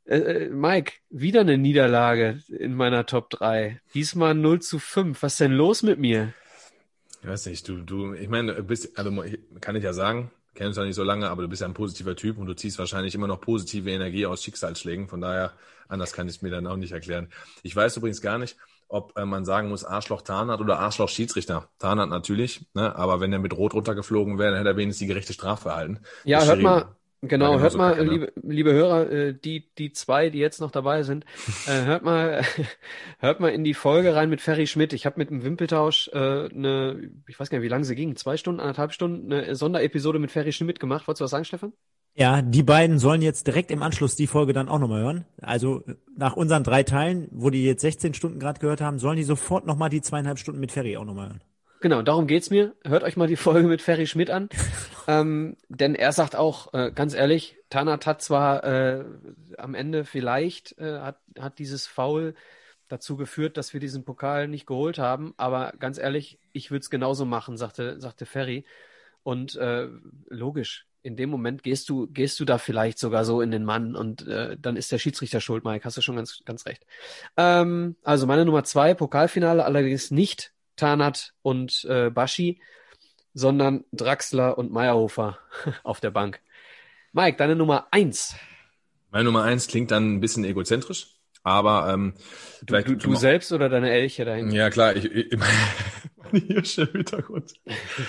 äh, 0.06 0.18
äh, 0.18 0.48
Mike, 0.50 0.94
wieder 1.10 1.40
eine 1.40 1.58
Niederlage 1.58 2.40
in 2.48 2.74
meiner 2.74 3.06
Top 3.06 3.30
3. 3.30 3.80
Diesmal 3.94 4.34
0 4.34 4.60
zu 4.60 4.78
5. 4.78 5.22
Was 5.22 5.34
ist 5.34 5.40
denn 5.40 5.52
los 5.52 5.82
mit 5.82 5.98
mir? 5.98 6.32
Ich 7.22 7.28
weiß 7.28 7.46
nicht, 7.46 7.66
du, 7.68 7.78
du, 7.78 8.14
ich 8.14 8.28
meine, 8.28 8.54
du 8.54 8.62
bist, 8.62 8.96
also 8.98 9.22
ich- 9.24 9.38
kann 9.60 9.74
ich 9.76 9.82
ja 9.84 9.92
sagen, 9.92 10.30
kennst 10.54 10.68
uns 10.70 10.76
ja 10.78 10.84
nicht 10.84 10.94
so 10.94 11.02
lange, 11.04 11.28
aber 11.28 11.42
du 11.42 11.48
bist 11.48 11.60
ja 11.62 11.68
ein 11.68 11.74
positiver 11.74 12.14
Typ 12.16 12.38
und 12.38 12.46
du 12.46 12.54
ziehst 12.54 12.78
wahrscheinlich 12.78 13.14
immer 13.14 13.26
noch 13.26 13.40
positive 13.40 13.90
Energie 13.90 14.26
aus 14.26 14.42
Schicksalsschlägen. 14.42 15.08
Von 15.08 15.20
daher, 15.20 15.52
anders 15.88 16.12
kann 16.12 16.28
ich 16.28 16.36
es 16.36 16.42
mir 16.42 16.50
dann 16.50 16.66
auch 16.66 16.76
nicht 16.76 16.92
erklären. 16.92 17.28
Ich 17.62 17.74
weiß 17.74 17.96
übrigens 17.96 18.20
gar 18.20 18.38
nicht, 18.38 18.56
ob 18.88 19.16
äh, 19.18 19.24
man 19.24 19.44
sagen 19.44 19.68
muss 19.68 19.84
Arschloch 19.84 20.22
Tarnat 20.22 20.60
oder 20.60 20.78
Arschloch 20.78 21.08
Schiedsrichter. 21.08 21.68
Tarnat 21.78 22.08
natürlich, 22.08 22.64
ne? 22.74 22.94
aber 22.94 23.20
wenn 23.20 23.32
er 23.32 23.40
mit 23.40 23.56
Rot 23.56 23.74
runtergeflogen 23.74 24.38
wäre, 24.38 24.50
dann 24.52 24.58
hätte 24.58 24.70
er 24.70 24.76
wenigstens 24.76 25.00
die 25.00 25.08
gerechte 25.08 25.32
Strafe 25.32 25.70
erhalten. 25.70 25.98
Ja, 26.24 26.44
hört 26.44 26.62
mal, 26.62 26.96
genau, 27.22 27.58
hört 27.58 27.76
mal, 27.76 28.00
liebe, 28.02 28.32
liebe 28.42 28.72
Hörer, 28.72 29.10
äh, 29.10 29.34
die, 29.34 29.68
die 29.78 29.92
zwei, 29.92 30.30
die 30.30 30.38
jetzt 30.38 30.60
noch 30.60 30.70
dabei 30.70 31.02
sind, 31.02 31.24
äh, 31.66 31.84
hört 31.84 32.02
mal, 32.02 32.42
hört 33.18 33.40
mal 33.40 33.48
in 33.48 33.64
die 33.64 33.74
Folge 33.74 34.14
rein 34.14 34.30
mit 34.30 34.40
Ferry 34.40 34.66
Schmidt. 34.66 34.92
Ich 34.92 35.06
habe 35.06 35.18
mit 35.18 35.30
dem 35.30 35.44
Wimpeltausch 35.44 36.08
äh, 36.12 36.48
eine, 36.48 37.10
ich 37.26 37.38
weiß 37.38 37.50
gar 37.50 37.58
nicht, 37.58 37.64
wie 37.64 37.70
lange 37.70 37.84
sie 37.84 37.94
ging, 37.94 38.16
zwei 38.16 38.36
Stunden, 38.36 38.60
anderthalb 38.60 38.92
Stunden, 38.92 39.32
eine 39.32 39.54
Sonderepisode 39.54 40.18
mit 40.18 40.30
Ferry 40.30 40.52
Schmidt 40.52 40.80
gemacht. 40.80 41.06
Wolltest 41.06 41.20
du 41.20 41.24
was 41.24 41.30
sagen, 41.30 41.44
Stefan? 41.44 41.72
Ja, 42.18 42.40
die 42.40 42.62
beiden 42.62 42.98
sollen 42.98 43.20
jetzt 43.20 43.46
direkt 43.46 43.70
im 43.70 43.82
Anschluss 43.82 44.16
die 44.16 44.26
Folge 44.26 44.54
dann 44.54 44.70
auch 44.70 44.78
nochmal 44.78 45.02
hören. 45.02 45.26
Also 45.42 45.84
nach 46.16 46.34
unseren 46.34 46.64
drei 46.64 46.82
Teilen, 46.82 47.28
wo 47.30 47.50
die 47.50 47.62
jetzt 47.62 47.82
16 47.82 48.14
Stunden 48.14 48.40
gerade 48.40 48.58
gehört 48.58 48.80
haben, 48.80 48.98
sollen 48.98 49.18
die 49.18 49.22
sofort 49.22 49.66
nochmal 49.66 49.90
die 49.90 50.00
zweieinhalb 50.00 50.38
Stunden 50.38 50.58
mit 50.58 50.72
Ferry 50.72 50.96
auch 50.96 51.04
nochmal 51.04 51.28
hören. 51.28 51.42
Genau, 51.86 52.02
darum 52.02 52.26
geht's 52.26 52.50
mir. 52.50 52.74
Hört 52.84 53.04
euch 53.04 53.16
mal 53.16 53.28
die 53.28 53.36
Folge 53.36 53.68
mit 53.68 53.80
Ferry 53.80 54.08
Schmidt 54.08 54.28
an. 54.28 54.48
ähm, 55.06 55.56
denn 55.68 55.94
er 55.94 56.10
sagt 56.10 56.34
auch, 56.34 56.74
äh, 56.74 56.90
ganz 56.92 57.14
ehrlich, 57.14 57.58
Tanat 57.70 58.06
hat 58.06 58.22
zwar 58.22 58.64
äh, 58.64 59.04
am 59.56 59.76
Ende 59.76 60.04
vielleicht, 60.04 60.76
äh, 60.80 60.98
hat, 60.98 61.20
hat 61.38 61.60
dieses 61.60 61.86
Foul 61.86 62.34
dazu 62.88 63.16
geführt, 63.16 63.56
dass 63.56 63.72
wir 63.72 63.78
diesen 63.78 64.04
Pokal 64.04 64.48
nicht 64.48 64.66
geholt 64.66 64.98
haben, 64.98 65.32
aber 65.36 65.74
ganz 65.78 65.96
ehrlich, 65.96 66.40
ich 66.52 66.72
würde 66.72 66.80
es 66.80 66.90
genauso 66.90 67.24
machen, 67.24 67.56
sagte, 67.56 68.00
sagte 68.00 68.26
Ferry. 68.26 68.64
Und 69.22 69.54
äh, 69.54 69.86
logisch, 70.28 70.88
in 71.02 71.14
dem 71.14 71.30
Moment 71.30 71.62
gehst 71.62 71.88
du, 71.88 72.08
gehst 72.08 72.40
du 72.40 72.44
da 72.44 72.58
vielleicht 72.58 72.98
sogar 72.98 73.24
so 73.24 73.42
in 73.42 73.52
den 73.52 73.64
Mann 73.64 73.94
und 73.94 74.26
äh, 74.26 74.56
dann 74.60 74.74
ist 74.74 74.90
der 74.90 74.98
Schiedsrichter 74.98 75.40
schuld, 75.40 75.62
Mike. 75.62 75.84
Hast 75.84 75.96
du 75.96 76.00
schon 76.00 76.16
ganz, 76.16 76.42
ganz 76.44 76.66
recht. 76.66 76.84
Ähm, 77.36 77.94
also 78.02 78.26
meine 78.26 78.44
Nummer 78.44 78.64
zwei, 78.64 78.92
Pokalfinale, 78.92 79.64
allerdings 79.64 80.10
nicht 80.10 80.52
Tanat 80.76 81.34
und 81.42 81.84
äh, 81.88 82.10
Baschi, 82.10 82.60
sondern 83.34 83.84
Draxler 83.92 84.56
und 84.56 84.72
Meyerhofer 84.72 85.38
auf 85.82 86.00
der 86.00 86.10
Bank. 86.10 86.40
Mike, 87.12 87.36
deine 87.36 87.56
Nummer 87.56 87.88
eins. 87.90 88.34
Meine 89.10 89.24
Nummer 89.24 89.42
eins 89.42 89.66
klingt 89.66 89.90
dann 89.90 90.14
ein 90.14 90.20
bisschen 90.20 90.44
egozentrisch, 90.44 91.08
aber 91.42 91.92
ähm, 91.92 92.14
du, 92.62 92.82
du, 92.82 92.96
du 92.96 93.14
selbst 93.14 93.52
oder 93.52 93.68
deine 93.68 93.90
Elche 93.90 94.24
dahin? 94.24 94.50
Ja 94.50 94.68
klar, 94.70 94.94
ich, 94.94 95.04
ich, 95.06 95.38
Hirsche 96.48 96.82
im 96.82 96.92
Hintergrund. 96.92 97.54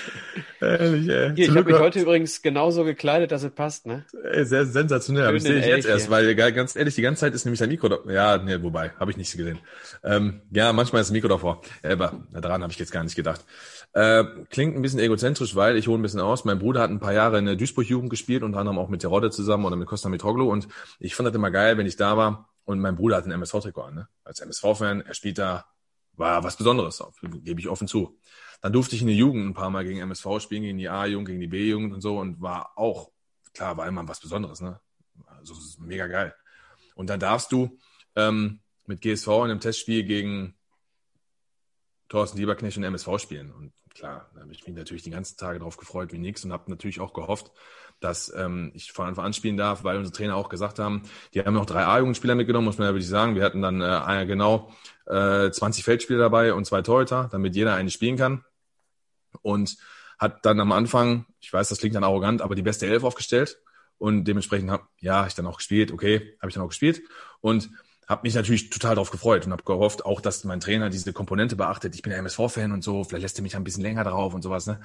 Ehrlich, 0.61 1.07
ey. 1.07 1.35
Hier, 1.35 1.49
ich 1.49 1.55
habe 1.55 1.71
mich 1.71 1.79
heute 1.79 1.99
übrigens 1.99 2.41
genauso 2.41 2.83
gekleidet, 2.83 3.31
dass 3.31 3.43
es 3.43 3.51
passt, 3.51 3.85
ne? 3.85 4.05
Ey, 4.31 4.45
sehr 4.45 4.65
sensationell. 4.65 5.25
Aber 5.25 5.37
ich 5.37 5.43
sehe 5.43 5.59
ich 5.59 5.65
jetzt 5.65 5.87
erst, 5.87 6.09
weil 6.09 6.33
ganz 6.35 6.75
ehrlich, 6.75 6.95
die 6.95 7.01
ganze 7.01 7.21
Zeit 7.21 7.33
ist 7.33 7.45
nämlich 7.45 7.59
der 7.59 7.67
Mikro 7.67 7.89
da. 7.89 7.97
Ja, 8.11 8.37
nee, 8.37 8.61
wobei, 8.61 8.91
habe 8.99 9.11
ich 9.11 9.17
nicht 9.17 9.35
gesehen. 9.35 9.59
Ähm, 10.03 10.41
ja, 10.51 10.73
manchmal 10.73 11.01
ist 11.01 11.09
das 11.09 11.13
Mikro 11.13 11.27
davor. 11.27 11.61
Ja, 11.83 11.91
aber 11.91 12.13
daran 12.33 12.63
habe 12.63 12.71
ich 12.71 12.79
jetzt 12.79 12.91
gar 12.91 13.03
nicht 13.03 13.15
gedacht. 13.15 13.45
Äh, 13.93 14.23
klingt 14.49 14.75
ein 14.75 14.81
bisschen 14.81 14.99
egozentrisch, 14.99 15.55
weil 15.55 15.77
ich 15.77 15.87
hole 15.87 15.97
ein 15.97 16.01
bisschen 16.01 16.19
aus. 16.19 16.45
Mein 16.45 16.59
Bruder 16.59 16.81
hat 16.81 16.89
ein 16.89 16.99
paar 16.99 17.13
Jahre 17.13 17.39
in 17.39 17.45
der 17.45 17.55
Duisburg-Jugend 17.55 18.09
gespielt, 18.09 18.43
unter 18.43 18.59
anderem 18.59 18.77
auch 18.77 18.89
mit 18.89 19.03
der 19.03 19.09
Rodde 19.09 19.31
zusammen 19.31 19.65
oder 19.65 19.75
mit 19.75 19.87
Costa 19.87 20.09
Mitroglou. 20.09 20.51
Und 20.51 20.67
ich 20.99 21.15
fand 21.15 21.27
das 21.27 21.35
immer 21.35 21.51
geil, 21.51 21.77
wenn 21.77 21.87
ich 21.87 21.95
da 21.95 22.17
war 22.17 22.49
und 22.67 22.79
mein 22.79 22.95
Bruder 22.95 23.17
hat 23.17 23.25
ein 23.25 23.31
MSV-Trikot 23.31 23.81
an. 23.81 23.95
Ne? 23.95 24.07
Als 24.25 24.41
MSV-Fan, 24.41 25.01
er 25.01 25.13
spielt 25.13 25.37
da 25.37 25.65
war 26.17 26.43
was 26.43 26.57
Besonderes, 26.57 27.01
gebe 27.43 27.59
ich 27.59 27.69
offen 27.69 27.87
zu. 27.87 28.19
Dann 28.61 28.73
durfte 28.73 28.95
ich 28.95 29.01
in 29.01 29.07
der 29.07 29.15
Jugend 29.15 29.47
ein 29.47 29.53
paar 29.53 29.69
Mal 29.69 29.85
gegen 29.85 29.99
MSV 29.99 30.39
spielen, 30.39 30.63
gegen 30.63 30.77
die 30.77 30.89
A-Jugend, 30.89 31.27
gegen 31.27 31.39
die 31.39 31.47
B-Jugend 31.47 31.93
und 31.93 32.01
so 32.01 32.19
und 32.19 32.41
war 32.41 32.77
auch, 32.77 33.11
klar, 33.53 33.77
war 33.77 33.87
immer 33.87 34.07
was 34.07 34.19
Besonderes, 34.19 34.61
ne? 34.61 34.79
Also 35.27 35.53
mega 35.79 36.07
geil. 36.07 36.35
Und 36.95 37.09
dann 37.09 37.19
darfst 37.19 37.51
du 37.51 37.77
ähm, 38.15 38.59
mit 38.87 39.01
GSV 39.01 39.27
in 39.27 39.43
einem 39.43 39.59
Testspiel 39.59 40.03
gegen 40.03 40.55
Thorsten 42.09 42.37
Lieberknecht 42.37 42.77
und 42.77 42.83
MSV 42.83 43.19
spielen. 43.19 43.51
Und 43.51 43.73
klar, 43.93 44.29
da 44.33 44.41
habe 44.41 44.51
ich 44.51 44.65
mich 44.65 44.75
natürlich 44.75 45.03
die 45.03 45.11
ganzen 45.11 45.37
Tage 45.37 45.59
drauf 45.59 45.77
gefreut 45.77 46.11
wie 46.11 46.17
nix 46.17 46.43
und 46.43 46.51
habe 46.51 46.71
natürlich 46.71 46.99
auch 46.99 47.13
gehofft, 47.13 47.51
dass 47.99 48.31
ähm, 48.35 48.71
ich 48.73 48.91
von 48.91 49.07
Anfang 49.07 49.25
an 49.25 49.33
spielen 49.33 49.57
darf, 49.57 49.83
weil 49.83 49.97
unsere 49.97 50.15
Trainer 50.15 50.35
auch 50.35 50.49
gesagt 50.49 50.79
haben, 50.79 51.03
die 51.33 51.41
haben 51.41 51.53
noch 51.53 51.65
drei 51.65 51.85
A-Jugendspieler 51.85 52.35
mitgenommen, 52.35 52.65
muss 52.65 52.77
man 52.77 52.87
ja 52.87 52.93
wirklich 52.93 53.09
sagen. 53.09 53.35
Wir 53.35 53.43
hatten 53.43 53.61
dann 53.61 53.81
äh, 53.81 54.25
genau 54.25 54.71
äh, 55.05 55.49
20 55.49 55.83
Feldspieler 55.83 56.19
dabei 56.19 56.53
und 56.53 56.65
zwei 56.65 56.81
Torhüter, 56.81 57.29
damit 57.31 57.55
jeder 57.55 57.73
eine 57.75 57.89
spielen 57.89 58.17
kann. 58.17 58.43
Und 59.41 59.77
hat 60.19 60.45
dann 60.45 60.59
am 60.59 60.71
Anfang, 60.71 61.25
ich 61.39 61.51
weiß, 61.51 61.69
das 61.69 61.79
klingt 61.79 61.95
dann 61.95 62.03
arrogant, 62.03 62.41
aber 62.41 62.55
die 62.55 62.61
beste 62.61 62.87
Elf 62.87 63.03
aufgestellt 63.03 63.59
und 63.97 64.25
dementsprechend 64.25 64.71
habe 64.71 64.87
ja 64.99 65.25
ich 65.27 65.35
dann 65.35 65.45
auch 65.45 65.57
gespielt, 65.57 65.91
okay, 65.91 66.37
habe 66.41 66.49
ich 66.49 66.55
dann 66.55 66.63
auch 66.63 66.69
gespielt 66.69 67.01
und 67.41 67.69
habe 68.07 68.21
mich 68.23 68.35
natürlich 68.35 68.69
total 68.69 68.95
darauf 68.95 69.11
gefreut 69.11 69.45
und 69.45 69.51
habe 69.51 69.63
gehofft, 69.63 70.05
auch 70.05 70.21
dass 70.21 70.43
mein 70.45 70.61
Trainer 70.61 70.89
diese 70.89 71.11
Komponente 71.11 71.55
beachtet. 71.57 71.93
Ich 71.93 72.01
bin 72.01 72.13
MSV-Fan 72.13 72.71
und 72.71 72.83
so, 72.83 73.03
vielleicht 73.03 73.23
lässt 73.23 73.39
er 73.39 73.43
mich 73.43 73.55
ein 73.55 73.63
bisschen 73.65 73.83
länger 73.83 74.05
drauf 74.05 74.33
und 74.33 74.41
sowas. 74.41 74.65
Ne? 74.65 74.79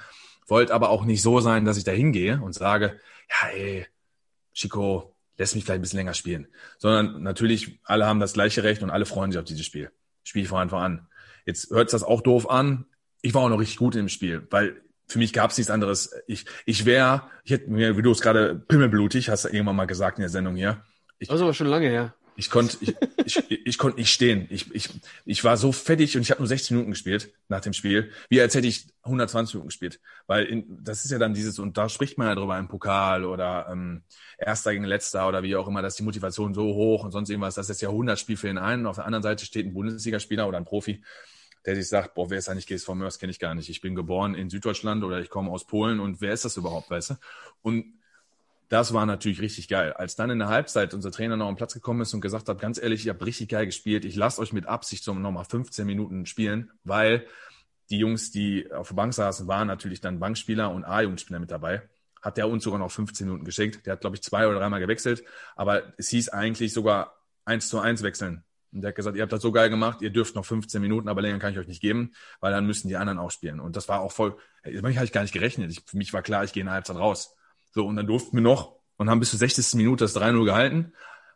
Wollte 0.48 0.74
aber 0.74 0.90
auch 0.90 1.04
nicht 1.04 1.22
so 1.22 1.40
sein, 1.40 1.64
dass 1.64 1.76
ich 1.76 1.84
da 1.84 1.92
hingehe 1.92 2.40
und 2.42 2.52
sage, 2.52 2.98
ja, 3.30 3.48
ey, 3.50 3.86
Chico, 4.52 5.14
lässt 5.38 5.54
mich 5.54 5.64
vielleicht 5.64 5.78
ein 5.78 5.82
bisschen 5.82 5.98
länger 5.98 6.14
spielen. 6.14 6.48
Sondern 6.78 7.22
natürlich, 7.22 7.80
alle 7.84 8.06
haben 8.06 8.18
das 8.18 8.32
gleiche 8.32 8.64
Recht 8.64 8.82
und 8.82 8.90
alle 8.90 9.06
freuen 9.06 9.30
sich 9.30 9.38
auf 9.38 9.44
dieses 9.44 9.64
Spiel. 9.64 9.90
Spiel 10.24 10.42
ich 10.42 10.48
von 10.48 10.60
Anfang 10.60 10.82
an. 10.82 11.06
Jetzt 11.46 11.70
hört 11.70 11.92
das 11.92 12.02
auch 12.02 12.22
doof 12.22 12.50
an. 12.50 12.86
Ich 13.22 13.34
war 13.34 13.42
auch 13.42 13.48
noch 13.48 13.60
richtig 13.60 13.78
gut 13.78 13.94
im 13.94 14.08
Spiel, 14.08 14.46
weil 14.50 14.82
für 15.06 15.18
mich 15.18 15.32
gab 15.32 15.50
es 15.50 15.58
nichts 15.58 15.70
anderes. 15.70 16.12
Ich, 16.26 16.46
ich 16.66 16.86
wäre, 16.86 17.28
ich 17.44 17.52
hätte 17.52 17.70
mir, 17.70 17.96
wie 17.96 18.02
du 18.02 18.10
es 18.10 18.20
gerade 18.20 18.56
pimmelblutig, 18.56 19.28
hast 19.28 19.44
du 19.44 19.48
irgendwann 19.48 19.76
mal 19.76 19.86
gesagt 19.86 20.18
in 20.18 20.22
der 20.22 20.28
Sendung 20.28 20.56
hier. 20.56 20.82
Ich, 21.18 21.28
das 21.28 21.36
ist 21.36 21.42
aber 21.42 21.54
schon 21.54 21.68
lange 21.68 21.88
her. 21.88 22.14
Ich 22.36 22.50
konnte 22.50 22.76
ich, 22.80 22.96
ich, 23.24 23.66
ich 23.66 23.78
konnte 23.78 23.98
nicht 23.98 24.12
stehen. 24.12 24.46
Ich, 24.50 24.74
ich, 24.74 24.88
ich 25.24 25.44
war 25.44 25.56
so 25.56 25.70
fettig 25.72 26.16
und 26.16 26.22
ich 26.22 26.30
habe 26.30 26.40
nur 26.40 26.48
60 26.48 26.70
Minuten 26.72 26.90
gespielt 26.90 27.32
nach 27.48 27.60
dem 27.60 27.72
Spiel, 27.72 28.10
wie 28.28 28.40
als 28.40 28.54
hätte 28.54 28.66
ich 28.66 28.86
120 29.02 29.54
Minuten 29.54 29.68
gespielt. 29.68 30.00
Weil 30.26 30.46
in, 30.46 30.82
das 30.82 31.04
ist 31.04 31.10
ja 31.10 31.18
dann 31.18 31.34
dieses, 31.34 31.58
und 31.58 31.76
da 31.76 31.88
spricht 31.88 32.18
man 32.18 32.28
ja 32.28 32.34
drüber 32.34 32.58
im 32.58 32.68
Pokal 32.68 33.24
oder 33.24 33.68
ähm, 33.70 34.02
Erster 34.38 34.72
gegen 34.72 34.84
Letzter 34.84 35.28
oder 35.28 35.42
wie 35.42 35.56
auch 35.56 35.68
immer, 35.68 35.82
dass 35.82 35.96
die 35.96 36.02
Motivation 36.02 36.54
so 36.54 36.74
hoch 36.74 37.04
und 37.04 37.12
sonst 37.12 37.28
irgendwas, 37.28 37.54
das 37.54 37.68
ist 37.70 37.82
ja 37.82 37.90
100 37.90 38.18
Spiel 38.18 38.36
für 38.36 38.46
den 38.46 38.58
einen 38.58 38.82
und 38.82 38.88
auf 38.88 38.96
der 38.96 39.04
anderen 39.06 39.22
Seite 39.22 39.44
steht 39.44 39.66
ein 39.66 39.74
Bundesligaspieler 39.74 40.48
oder 40.48 40.58
ein 40.58 40.64
Profi, 40.64 41.02
der 41.66 41.76
sich 41.76 41.88
sagt, 41.88 42.14
boah, 42.14 42.30
wer 42.30 42.38
ist 42.38 42.48
eigentlich 42.48 42.66
GSV 42.66 42.94
Mörs, 42.94 43.18
kenne 43.18 43.30
ich 43.30 43.38
gar 43.38 43.54
nicht. 43.54 43.68
Ich 43.68 43.80
bin 43.80 43.94
geboren 43.94 44.34
in 44.34 44.50
Süddeutschland 44.50 45.04
oder 45.04 45.20
ich 45.20 45.30
komme 45.30 45.50
aus 45.50 45.66
Polen 45.66 46.00
und 46.00 46.20
wer 46.20 46.32
ist 46.32 46.44
das 46.44 46.56
überhaupt, 46.56 46.90
weißt 46.90 47.10
du? 47.10 47.14
Und 47.62 48.01
das 48.72 48.94
war 48.94 49.04
natürlich 49.04 49.42
richtig 49.42 49.68
geil. 49.68 49.92
Als 49.92 50.16
dann 50.16 50.30
in 50.30 50.38
der 50.38 50.48
Halbzeit 50.48 50.94
unser 50.94 51.10
Trainer 51.10 51.36
noch 51.36 51.46
am 51.46 51.56
Platz 51.56 51.74
gekommen 51.74 52.00
ist 52.00 52.14
und 52.14 52.22
gesagt 52.22 52.48
hat, 52.48 52.58
ganz 52.58 52.82
ehrlich, 52.82 53.04
ihr 53.04 53.12
habt 53.12 53.22
richtig 53.22 53.50
geil 53.50 53.66
gespielt. 53.66 54.06
Ich 54.06 54.16
lasse 54.16 54.40
euch 54.40 54.54
mit 54.54 54.64
Absicht 54.64 55.04
so 55.04 55.12
nochmal 55.12 55.44
15 55.44 55.84
Minuten 55.84 56.24
spielen, 56.24 56.70
weil 56.82 57.26
die 57.90 57.98
Jungs, 57.98 58.30
die 58.30 58.72
auf 58.72 58.88
der 58.88 58.94
Bank 58.94 59.12
saßen, 59.12 59.46
waren 59.46 59.68
natürlich 59.68 60.00
dann 60.00 60.20
Bankspieler 60.20 60.70
und 60.70 60.84
A-Jugendspieler 60.84 61.38
mit 61.38 61.50
dabei. 61.50 61.82
Hat 62.22 62.38
der 62.38 62.48
uns 62.48 62.64
sogar 62.64 62.78
noch 62.78 62.90
15 62.90 63.26
Minuten 63.26 63.44
geschenkt. 63.44 63.84
Der 63.84 63.92
hat, 63.92 64.00
glaube 64.00 64.16
ich, 64.16 64.22
zwei 64.22 64.48
oder 64.48 64.58
dreimal 64.58 64.80
gewechselt. 64.80 65.22
Aber 65.54 65.92
es 65.98 66.08
hieß 66.08 66.30
eigentlich 66.30 66.72
sogar 66.72 67.14
eins 67.44 67.68
zu 67.68 67.78
eins 67.78 68.02
wechseln. 68.02 68.42
Und 68.72 68.80
der 68.80 68.88
hat 68.88 68.94
gesagt, 68.94 69.16
ihr 69.18 69.22
habt 69.22 69.32
das 69.34 69.42
so 69.42 69.52
geil 69.52 69.68
gemacht, 69.68 70.00
ihr 70.00 70.08
dürft 70.08 70.34
noch 70.34 70.46
15 70.46 70.80
Minuten, 70.80 71.10
aber 71.10 71.20
länger 71.20 71.40
kann 71.40 71.52
ich 71.52 71.58
euch 71.58 71.68
nicht 71.68 71.82
geben, 71.82 72.12
weil 72.40 72.52
dann 72.52 72.64
müssen 72.64 72.88
die 72.88 72.96
anderen 72.96 73.18
auch 73.18 73.30
spielen. 73.30 73.60
Und 73.60 73.76
das 73.76 73.86
war 73.90 74.00
auch 74.00 74.12
voll, 74.12 74.38
damit 74.64 74.96
habe 74.96 75.04
ich 75.04 75.12
gar 75.12 75.20
nicht 75.20 75.34
gerechnet. 75.34 75.70
Ich, 75.70 75.82
für 75.84 75.98
mich 75.98 76.14
war 76.14 76.22
klar, 76.22 76.42
ich 76.42 76.54
gehe 76.54 76.62
in 76.62 76.68
der 76.68 76.74
Halbzeit 76.76 76.96
raus. 76.96 77.36
So, 77.72 77.86
und 77.86 77.96
dann 77.96 78.06
durften 78.06 78.36
wir 78.36 78.42
noch 78.42 78.76
und 78.96 79.10
haben 79.10 79.20
bis 79.20 79.30
zur 79.30 79.38
60. 79.38 79.74
Minute 79.74 80.04
das 80.04 80.16
3-0 80.16 80.44
gehalten. 80.44 80.92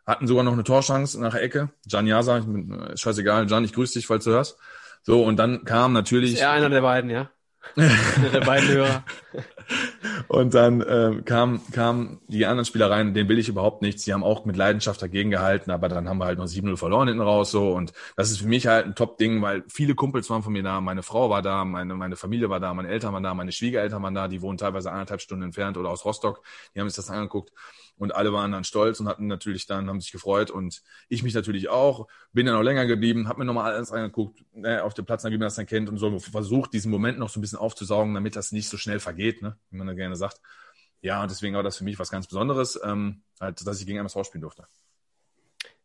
Hatten 0.06 0.26
sogar 0.26 0.44
noch 0.44 0.52
eine 0.52 0.62
Torchance 0.64 1.20
nach 1.20 1.32
der 1.32 1.42
Ecke. 1.42 1.70
Gian 1.86 2.06
Yasa, 2.06 2.38
äh, 2.38 2.96
scheißegal, 2.96 3.46
Gian, 3.46 3.64
ich 3.64 3.72
grüße 3.72 3.94
dich, 3.94 4.06
falls 4.06 4.24
du 4.24 4.30
hörst. 4.30 4.56
So, 5.02 5.24
und 5.24 5.36
dann 5.36 5.64
kam 5.64 5.92
natürlich. 5.92 6.40
Er 6.40 6.52
einer 6.52 6.70
der 6.70 6.82
beiden, 6.82 7.10
ja? 7.10 7.30
Der 7.76 8.40
beiden 8.40 8.68
Hörer. 8.68 9.04
Und 10.28 10.54
dann 10.54 10.80
äh, 10.80 11.22
kam, 11.24 11.60
kam 11.72 12.20
die 12.28 12.46
anderen 12.46 12.64
Spieler 12.64 12.90
rein, 12.90 13.14
denen 13.14 13.28
will 13.28 13.38
ich 13.38 13.48
überhaupt 13.48 13.82
nichts. 13.82 14.04
Die 14.04 14.12
haben 14.12 14.24
auch 14.24 14.44
mit 14.44 14.56
Leidenschaft 14.56 15.02
dagegen 15.02 15.30
gehalten, 15.30 15.70
aber 15.70 15.88
dann 15.88 16.08
haben 16.08 16.18
wir 16.18 16.26
halt 16.26 16.38
noch 16.38 16.46
7-0 16.46 16.76
verloren 16.76 17.08
hinten 17.08 17.22
raus. 17.22 17.50
so 17.50 17.72
Und 17.72 17.92
das 18.16 18.30
ist 18.30 18.38
für 18.38 18.48
mich 18.48 18.66
halt 18.66 18.86
ein 18.86 18.94
Top-Ding, 18.94 19.42
weil 19.42 19.64
viele 19.68 19.94
Kumpels 19.94 20.30
waren 20.30 20.42
von 20.42 20.52
mir 20.52 20.62
da, 20.62 20.80
meine 20.80 21.02
Frau 21.02 21.30
war 21.30 21.42
da, 21.42 21.64
meine, 21.64 21.94
meine 21.94 22.16
Familie 22.16 22.48
war 22.48 22.60
da, 22.60 22.72
meine 22.74 22.88
Eltern 22.88 23.12
waren 23.12 23.22
da, 23.22 23.34
meine 23.34 23.52
Schwiegereltern 23.52 24.02
waren 24.02 24.14
da, 24.14 24.28
die 24.28 24.42
wohnen 24.42 24.58
teilweise 24.58 24.90
anderthalb 24.92 25.20
Stunden 25.20 25.44
entfernt 25.44 25.76
oder 25.76 25.90
aus 25.90 26.04
Rostock. 26.04 26.42
Die 26.74 26.80
haben 26.80 26.88
sich 26.88 26.96
das 26.96 27.10
angeguckt 27.10 27.52
und 27.98 28.14
alle 28.14 28.32
waren 28.32 28.52
dann 28.52 28.64
stolz 28.64 29.00
und 29.00 29.08
hatten 29.08 29.26
natürlich 29.26 29.66
dann, 29.66 29.88
haben 29.88 30.00
sich 30.00 30.12
gefreut 30.12 30.50
und 30.50 30.82
ich 31.08 31.22
mich 31.22 31.34
natürlich 31.34 31.68
auch, 31.68 32.08
bin 32.32 32.46
dann 32.46 32.56
auch 32.56 32.62
länger 32.62 32.86
geblieben, 32.86 33.28
habe 33.28 33.40
mir 33.40 33.44
nochmal 33.44 33.72
alles 33.72 33.90
angeguckt, 33.90 34.44
ne, 34.52 34.82
auf 34.84 34.94
dem 34.94 35.06
Platz, 35.06 35.24
wie 35.24 35.30
man 35.30 35.40
das 35.40 35.54
dann 35.54 35.66
kennt 35.66 35.88
und 35.88 35.98
so 35.98 36.18
versucht, 36.18 36.72
diesen 36.72 36.90
Moment 36.90 37.18
noch 37.18 37.30
so 37.30 37.38
ein 37.38 37.42
bisschen 37.42 37.58
aufzusaugen, 37.58 38.14
damit 38.14 38.36
das 38.36 38.52
nicht 38.52 38.68
so 38.68 38.76
schnell 38.76 39.00
vergeht, 39.00 39.42
ne, 39.42 39.56
wie 39.70 39.78
man 39.78 39.86
da 39.86 39.94
gerne 39.94 40.16
sagt. 40.16 40.40
Ja, 41.00 41.22
und 41.22 41.30
deswegen 41.30 41.54
war 41.54 41.62
das 41.62 41.78
für 41.78 41.84
mich 41.84 41.98
was 41.98 42.10
ganz 42.10 42.26
Besonderes, 42.26 42.78
ähm, 42.84 43.22
halt, 43.40 43.66
dass 43.66 43.80
ich 43.80 43.86
gegen 43.86 43.98
MSV 43.98 44.24
spielen 44.24 44.42
durfte. 44.42 44.66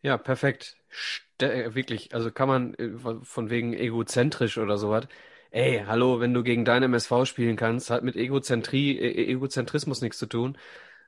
Ja, 0.02 0.18
perfekt. 0.18 0.78
St 0.92 1.44
äh, 1.44 1.76
wirklich, 1.76 2.14
also 2.14 2.32
kann 2.32 2.48
man 2.48 2.74
äh, 2.76 2.92
von 3.24 3.50
wegen 3.50 3.74
egozentrisch 3.74 4.58
oder 4.58 4.78
sowas. 4.78 5.08
Ey, 5.52 5.84
hallo, 5.86 6.20
wenn 6.20 6.34
du 6.34 6.44
gegen 6.44 6.66
deine 6.66 6.86
MSV 6.86 7.26
spielen 7.26 7.58
kannst, 7.58 7.90
hat 7.90 8.04
mit 8.04 8.16
Egozentrie, 8.16 8.98
e 8.98 9.32
Egozentrismus 9.32 10.02
nichts 10.02 10.18
zu 10.18 10.26
tun 10.26 10.58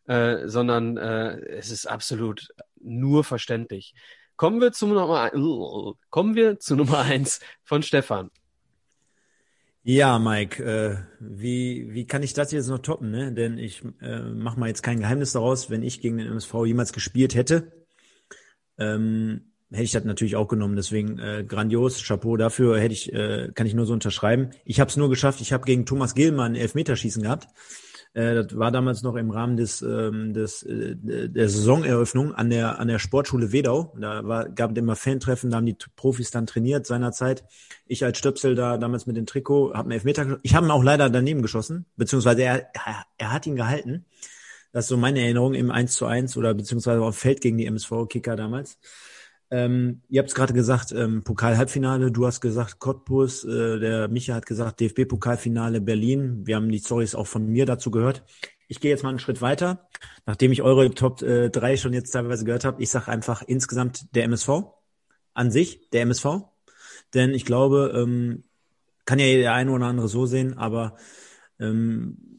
äh, 0.07 0.47
sondern 0.47 0.97
äh, 0.97 1.39
es 1.57 1.71
ist 1.71 1.85
absolut 1.85 2.49
nur 2.79 3.23
verständlich. 3.23 3.93
Kommen 4.35 4.59
wir 4.61 4.71
zu 4.71 4.87
Nummer, 4.87 5.31
kommen 6.09 6.35
wir 6.35 6.59
zu 6.59 6.75
Nummer 6.77 6.99
eins 6.99 7.39
von 7.63 7.83
Stefan. 7.83 8.29
Ja, 9.85 10.17
Mike, 10.17 10.63
äh, 10.63 10.97
wie, 11.19 11.93
wie 11.93 12.07
kann 12.07 12.23
ich 12.23 12.33
das 12.33 12.53
jetzt 12.53 12.69
noch 12.69 12.79
toppen? 12.79 13.11
Ne? 13.11 13.33
Denn 13.33 13.57
ich 13.57 13.81
äh, 14.01 14.21
mache 14.21 14.57
mal 14.57 14.67
jetzt 14.67 14.81
kein 14.81 14.99
Geheimnis 14.99 15.33
daraus, 15.33 15.69
wenn 15.69 15.83
ich 15.83 15.99
gegen 15.99 16.17
den 16.17 16.27
MSV 16.27 16.65
jemals 16.65 16.93
gespielt 16.93 17.35
hätte, 17.35 17.73
ähm, 18.77 19.41
hätte 19.71 19.83
ich 19.83 19.91
das 19.91 20.05
natürlich 20.05 20.37
auch 20.37 20.47
genommen. 20.47 20.77
Deswegen 20.77 21.19
äh, 21.19 21.43
grandios, 21.45 22.01
Chapeau 22.01 22.37
dafür, 22.37 22.79
hätte 22.79 22.93
ich, 22.93 23.11
äh, 23.11 23.51
kann 23.53 23.67
ich 23.67 23.73
nur 23.73 23.85
so 23.85 23.91
unterschreiben. 23.91 24.51
Ich 24.63 24.79
habe 24.79 24.89
es 24.89 24.95
nur 24.95 25.09
geschafft, 25.09 25.41
ich 25.41 25.51
habe 25.51 25.65
gegen 25.65 25.85
Thomas 25.85 26.15
Gilmann 26.15 26.55
Elfmeterschießen 26.55 27.21
gehabt. 27.21 27.49
Äh, 28.13 28.35
das 28.35 28.57
war 28.57 28.71
damals 28.71 29.01
noch 29.01 29.15
im 29.15 29.31
Rahmen 29.31 29.57
des, 29.57 29.81
ähm, 29.81 30.33
des 30.33 30.63
äh, 30.63 30.95
der 30.95 31.49
Saisoneröffnung 31.49 32.33
an 32.33 32.49
der 32.49 32.79
an 32.79 32.87
der 32.87 32.99
Sportschule 32.99 33.51
Wedau. 33.51 33.93
Da 33.99 34.25
war, 34.27 34.49
gab 34.49 34.71
es 34.71 34.77
immer 34.77 34.95
Fantreffen, 34.95 35.49
da 35.49 35.57
haben 35.57 35.65
die 35.65 35.77
Profis 35.95 36.31
dann 36.31 36.45
trainiert 36.45 36.85
seinerzeit. 36.85 37.43
Ich 37.87 38.03
als 38.03 38.17
Stöpsel 38.17 38.55
da 38.55 38.77
damals 38.77 39.07
mit 39.07 39.17
dem 39.17 39.25
Trikot 39.25 39.73
habe 39.73 39.83
einen 39.83 39.91
Elfmeter. 39.93 40.39
Ich 40.43 40.55
habe 40.55 40.67
ihn 40.67 40.71
auch 40.71 40.83
leider 40.83 41.09
daneben 41.09 41.41
geschossen, 41.41 41.85
beziehungsweise 41.97 42.43
er, 42.43 42.69
er, 42.73 43.05
er 43.17 43.31
hat 43.31 43.47
ihn 43.47 43.55
gehalten. 43.55 44.05
Das 44.71 44.85
ist 44.85 44.89
so 44.89 44.97
meine 44.97 45.21
Erinnerung 45.21 45.53
im 45.53 45.69
1 45.69 45.93
zu 45.93 46.07
1 46.07 46.35
oder 46.35 46.53
beziehungsweise 46.53 47.01
auf 47.01 47.17
Feld 47.17 47.41
gegen 47.41 47.57
die 47.57 47.67
MSV-Kicker 47.67 48.35
damals. 48.35 48.79
Ähm, 49.53 50.01
ihr 50.09 50.17
habt 50.17 50.29
es 50.29 50.35
gerade 50.35 50.51
gesagt, 50.51 50.91
ähm, 50.93 51.23
Pokal-Halbfinale, 51.23 52.11
du 52.11 52.25
hast 52.25 52.41
gesagt 52.41 52.79
Cottbus, 52.79 53.43
äh, 53.43 53.79
der 53.79 54.07
Micha 54.07 54.33
hat 54.33 54.47
gesagt 54.47 54.79
DFB-Pokalfinale 54.79 55.79
Berlin. 55.79 56.47
Wir 56.47 56.55
haben 56.55 56.69
die 56.69 56.79
Stories 56.79 57.13
auch 57.13 57.27
von 57.27 57.45
mir 57.45 57.67
dazu 57.67 57.91
gehört. 57.91 58.23
Ich 58.67 58.79
gehe 58.79 58.89
jetzt 58.89 59.03
mal 59.03 59.09
einen 59.09 59.19
Schritt 59.19 59.43
weiter, 59.43 59.87
nachdem 60.25 60.51
ich 60.51 60.63
eure 60.63 60.89
Top 60.95 61.21
äh, 61.21 61.51
3 61.51 61.77
schon 61.77 61.93
jetzt 61.93 62.09
teilweise 62.09 62.45
gehört 62.45 62.65
habe. 62.65 62.81
Ich 62.81 62.89
sage 62.89 63.09
einfach 63.11 63.43
insgesamt 63.43 64.15
der 64.15 64.23
MSV 64.23 64.49
an 65.35 65.51
sich, 65.51 65.87
der 65.91 66.01
MSV. 66.01 66.25
Denn 67.13 67.35
ich 67.35 67.45
glaube, 67.45 67.93
ähm, 67.95 68.45
kann 69.05 69.19
ja 69.19 69.27
der 69.37 69.53
eine 69.53 69.69
oder 69.69 69.85
andere 69.85 70.07
so 70.07 70.25
sehen, 70.25 70.57
aber 70.57 70.97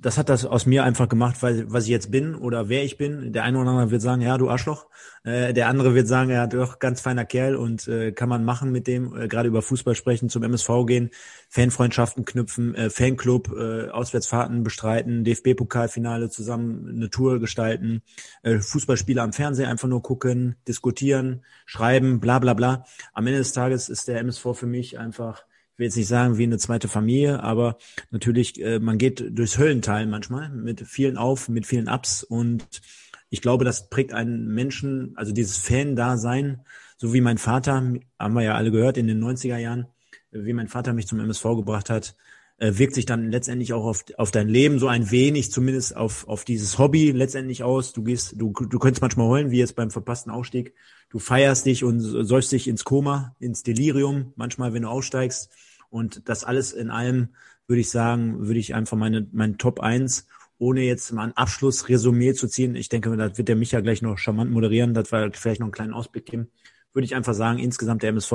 das 0.05 0.19
hat 0.19 0.29
das 0.29 0.45
aus 0.45 0.67
mir 0.67 0.85
einfach 0.85 1.09
gemacht, 1.09 1.43
weil 1.43 1.73
was 1.73 1.85
ich 1.85 1.91
jetzt 1.91 2.11
bin 2.11 2.35
oder 2.35 2.69
wer 2.69 2.85
ich 2.85 2.99
bin. 2.99 3.33
Der 3.33 3.43
eine 3.43 3.59
oder 3.59 3.71
andere 3.71 3.91
wird 3.91 4.03
sagen, 4.03 4.21
ja, 4.21 4.37
du 4.37 4.51
Arschloch. 4.51 4.87
Äh, 5.25 5.55
der 5.55 5.69
andere 5.69 5.95
wird 5.95 6.07
sagen, 6.07 6.31
ja, 6.31 6.47
doch 6.47 6.79
ganz 6.79 7.01
feiner 7.01 7.25
Kerl 7.25 7.57
und 7.57 7.89
äh, 7.89 8.13
kann 8.13 8.29
man 8.29 8.45
machen 8.45 8.71
mit 8.71 8.87
dem, 8.87 9.17
äh, 9.17 9.29
gerade 9.29 9.49
über 9.49 9.63
Fußball 9.63 9.95
sprechen, 9.95 10.29
zum 10.29 10.43
MSV 10.43 10.69
gehen, 10.87 11.11
Fanfreundschaften 11.49 12.27
knüpfen, 12.27 12.91
Fanclub, 12.91 13.51
Auswärtsfahrten 13.51 14.63
bestreiten, 14.65 15.25
DFB-Pokalfinale 15.25 16.29
zusammen 16.29 16.89
eine 16.89 17.11
Tour 17.11 17.39
gestalten, 17.39 18.03
Fußballspiele 18.43 19.23
am 19.23 19.33
Fernsehen 19.33 19.69
einfach 19.69 19.89
nur 19.89 20.03
gucken, 20.03 20.57
diskutieren, 20.67 21.45
schreiben, 21.65 22.21
bla 22.21 22.41
bla 22.41 22.55
bla. 22.55 22.85
Am 23.13 23.27
Ende 23.27 23.39
des 23.39 23.53
Tages 23.53 23.89
ist 23.89 24.09
der 24.09 24.19
MSV 24.19 24.49
für 24.55 24.67
mich 24.67 24.99
einfach 24.99 25.45
ich 25.75 25.79
will 25.81 25.87
jetzt 25.87 25.97
nicht 25.97 26.07
sagen 26.07 26.39
wie 26.39 26.45
eine 26.45 26.59
zweite 26.59 26.87
Familie, 26.87 27.43
aber 27.43 27.79
natürlich, 28.13 28.63
äh, 28.63 28.79
man 28.79 28.97
geht 28.97 29.37
durchs 29.37 29.59
Höllental 29.59 30.07
manchmal 30.07 30.49
mit 30.49 30.81
vielen 30.83 31.17
Auf, 31.17 31.49
mit 31.49 31.67
vielen 31.67 31.89
Ups 31.89 32.23
und 32.23 32.81
ich 33.29 33.43
glaube, 33.43 33.65
das 33.65 33.89
prägt 33.91 34.13
einen 34.13 34.55
Menschen, 34.55 35.15
also 35.17 35.33
dieses 35.33 35.59
Fan-Dasein, 35.59 36.61
so 36.97 37.13
wie 37.13 37.21
mein 37.21 37.39
Vater, 37.39 37.75
haben 37.75 38.35
wir 38.35 38.43
ja 38.43 38.55
alle 38.55 38.71
gehört 38.71 38.97
in 38.97 39.09
den 39.09 39.21
90er 39.21 39.59
Jahren, 39.59 39.89
wie 40.31 40.53
mein 40.53 40.69
Vater 40.69 40.93
mich 40.93 41.09
zum 41.09 41.19
MSV 41.19 41.43
gebracht 41.43 41.91
hat, 41.91 42.15
äh, 42.59 42.79
wirkt 42.79 42.95
sich 42.95 43.07
dann 43.07 43.33
letztendlich 43.33 43.73
auch 43.73 43.85
auf, 43.85 44.05
auf 44.17 44.31
dein 44.31 44.49
Leben 44.49 44.79
so 44.79 44.87
ein 44.87 45.11
wenig, 45.11 45.51
zumindest 45.51 45.97
auf, 45.97 46.29
auf 46.29 46.45
dieses 46.45 46.79
Hobby 46.79 47.11
letztendlich 47.11 47.65
aus. 47.65 47.93
Du 47.93 48.05
gehst, 48.05 48.35
du, 48.37 48.53
du 48.53 48.79
könntest 48.79 49.03
manchmal 49.03 49.27
heulen, 49.27 49.51
wie 49.51 49.59
jetzt 49.59 49.75
beim 49.75 49.91
verpassten 49.91 50.31
Aufstieg. 50.33 50.75
Du 51.11 51.19
feierst 51.19 51.67
dich 51.67 51.83
und 51.83 52.01
säufst 52.01 52.53
dich 52.53 52.69
ins 52.69 52.85
Koma, 52.85 53.35
ins 53.41 53.65
Delirium, 53.65 54.33
manchmal, 54.37 54.73
wenn 54.73 54.83
du 54.83 54.89
aussteigst. 54.89 55.51
Und 55.95 56.29
das 56.29 56.43
alles 56.43 56.73
in 56.73 56.91
allem 56.91 57.29
würde 57.69 57.81
ich 57.81 57.89
sagen, 57.89 58.49
würde 58.49 58.59
ich 58.59 58.75
einfach 58.75 58.97
meine, 58.97 59.29
mein 59.31 59.59
Top 59.59 59.79
1, 59.79 60.27
ohne 60.59 60.81
jetzt 60.81 61.13
mal 61.13 61.23
ein 61.23 61.37
Abschlussresümee 61.37 62.35
zu 62.35 62.49
ziehen. 62.49 62.75
Ich 62.75 62.89
denke, 62.89 63.17
das 63.17 63.39
wird 63.39 63.47
der 63.47 63.55
Micha 63.55 63.81
gleich 63.81 64.03
noch 64.03 64.19
charmant 64.19 64.51
moderieren, 64.51 64.93
das 64.93 65.13
war 65.13 65.31
vielleicht 65.33 65.61
noch 65.61 65.67
einen 65.67 65.73
kleinen 65.73 65.95
Ausblick 65.95 66.27
geben. 66.27 66.51
Würde 66.95 67.05
ich 67.05 67.15
einfach 67.15 67.35
sagen, 67.35 67.61
insgesamt 67.61 68.03
der 68.03 68.09
MSV, 68.09 68.33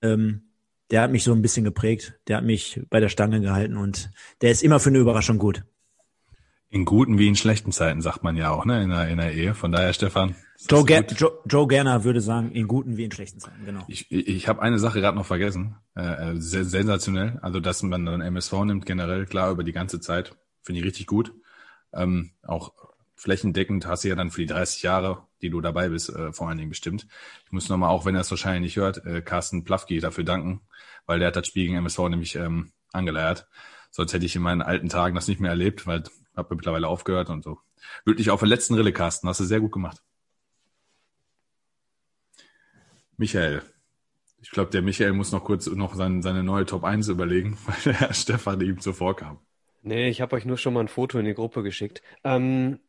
ähm, 0.00 0.42
der 0.92 1.02
hat 1.02 1.10
mich 1.10 1.24
so 1.24 1.32
ein 1.32 1.42
bisschen 1.42 1.64
geprägt, 1.64 2.20
der 2.28 2.36
hat 2.36 2.44
mich 2.44 2.80
bei 2.88 3.00
der 3.00 3.08
Stange 3.08 3.40
gehalten 3.40 3.76
und 3.76 4.12
der 4.40 4.52
ist 4.52 4.62
immer 4.62 4.78
für 4.78 4.90
eine 4.90 4.98
Überraschung 4.98 5.38
gut. 5.38 5.64
In 6.68 6.84
guten 6.84 7.18
wie 7.18 7.26
in 7.26 7.34
schlechten 7.34 7.72
Zeiten, 7.72 8.00
sagt 8.00 8.22
man 8.22 8.36
ja 8.36 8.52
auch, 8.52 8.64
ne, 8.64 8.84
in 8.84 8.90
der, 8.90 9.08
in 9.08 9.18
der 9.18 9.32
Ehe. 9.32 9.54
Von 9.54 9.72
daher, 9.72 9.92
Stefan. 9.92 10.36
Joe, 10.68 10.84
Ger 10.84 11.04
Joe, 11.06 11.38
Joe 11.44 11.66
Gerner 11.66 12.04
würde 12.04 12.20
sagen, 12.20 12.52
in 12.52 12.66
guten 12.66 12.96
wie 12.96 13.04
in 13.04 13.12
schlechten 13.12 13.40
Zeiten, 13.40 13.64
genau. 13.64 13.84
Ich, 13.88 14.10
ich, 14.10 14.28
ich 14.28 14.48
habe 14.48 14.62
eine 14.62 14.78
Sache 14.78 15.00
gerade 15.00 15.16
noch 15.16 15.26
vergessen. 15.26 15.76
Äh, 15.94 16.32
äh 16.32 16.40
sehr, 16.40 16.64
sensationell. 16.64 17.38
Also, 17.42 17.60
dass 17.60 17.82
man 17.82 18.04
dann 18.04 18.20
MSV 18.20 18.52
nimmt, 18.64 18.86
generell, 18.86 19.26
klar, 19.26 19.50
über 19.50 19.64
die 19.64 19.72
ganze 19.72 20.00
Zeit, 20.00 20.36
finde 20.62 20.80
ich 20.80 20.86
richtig 20.86 21.06
gut. 21.06 21.32
Ähm, 21.92 22.32
auch 22.42 22.72
flächendeckend 23.14 23.86
hast 23.86 24.04
du 24.04 24.08
ja 24.08 24.14
dann 24.14 24.30
für 24.30 24.42
die 24.42 24.46
30 24.46 24.82
Jahre, 24.82 25.22
die 25.42 25.50
du 25.50 25.60
dabei 25.60 25.88
bist, 25.88 26.10
äh, 26.10 26.32
vor 26.32 26.48
allen 26.48 26.58
Dingen 26.58 26.70
bestimmt. 26.70 27.06
Ich 27.46 27.52
muss 27.52 27.68
nochmal, 27.68 27.90
auch 27.90 28.04
wenn 28.04 28.14
er 28.14 28.20
es 28.20 28.30
wahrscheinlich 28.30 28.74
nicht 28.74 28.76
hört, 28.76 29.04
äh, 29.06 29.22
Carsten 29.22 29.64
Plafki 29.64 30.00
dafür 30.00 30.24
danken, 30.24 30.60
weil 31.06 31.18
der 31.18 31.28
hat 31.28 31.36
das 31.36 31.46
Spiel 31.46 31.64
gegen 31.64 31.76
MSV 31.76 31.98
nämlich 32.08 32.34
ähm, 32.34 32.72
angeleiert. 32.92 33.48
Sonst 33.90 34.12
hätte 34.12 34.26
ich 34.26 34.36
in 34.36 34.42
meinen 34.42 34.62
alten 34.62 34.88
Tagen 34.88 35.14
das 35.14 35.28
nicht 35.28 35.40
mehr 35.40 35.50
erlebt, 35.50 35.86
weil 35.86 36.02
habe 36.36 36.54
mittlerweile 36.54 36.88
aufgehört 36.88 37.30
und 37.30 37.42
so. 37.42 37.58
Wirklich 38.04 38.30
auf 38.30 38.40
der 38.40 38.48
letzten 38.48 38.74
Rille, 38.74 38.92
Carsten, 38.92 39.28
hast 39.28 39.40
du 39.40 39.44
sehr 39.44 39.60
gut 39.60 39.72
gemacht. 39.72 40.02
Michael. 43.16 43.62
Ich 44.40 44.50
glaube, 44.50 44.70
der 44.70 44.82
Michael 44.82 45.12
muss 45.12 45.32
noch 45.32 45.44
kurz 45.44 45.66
noch 45.66 45.94
sein, 45.94 46.22
seine 46.22 46.42
neue 46.42 46.66
Top 46.66 46.84
1 46.84 47.08
überlegen, 47.08 47.58
weil 47.66 47.76
der 47.84 48.00
Herr 48.00 48.14
Stefan 48.14 48.60
ihm 48.60 48.80
zuvor 48.80 49.16
kam. 49.16 49.38
Nee, 49.82 50.08
ich 50.08 50.20
habe 50.20 50.36
euch 50.36 50.44
nur 50.44 50.58
schon 50.58 50.74
mal 50.74 50.80
ein 50.80 50.88
Foto 50.88 51.18
in 51.18 51.24
die 51.24 51.34
Gruppe 51.34 51.62
geschickt. 51.62 52.02
Ähm, 52.24 52.80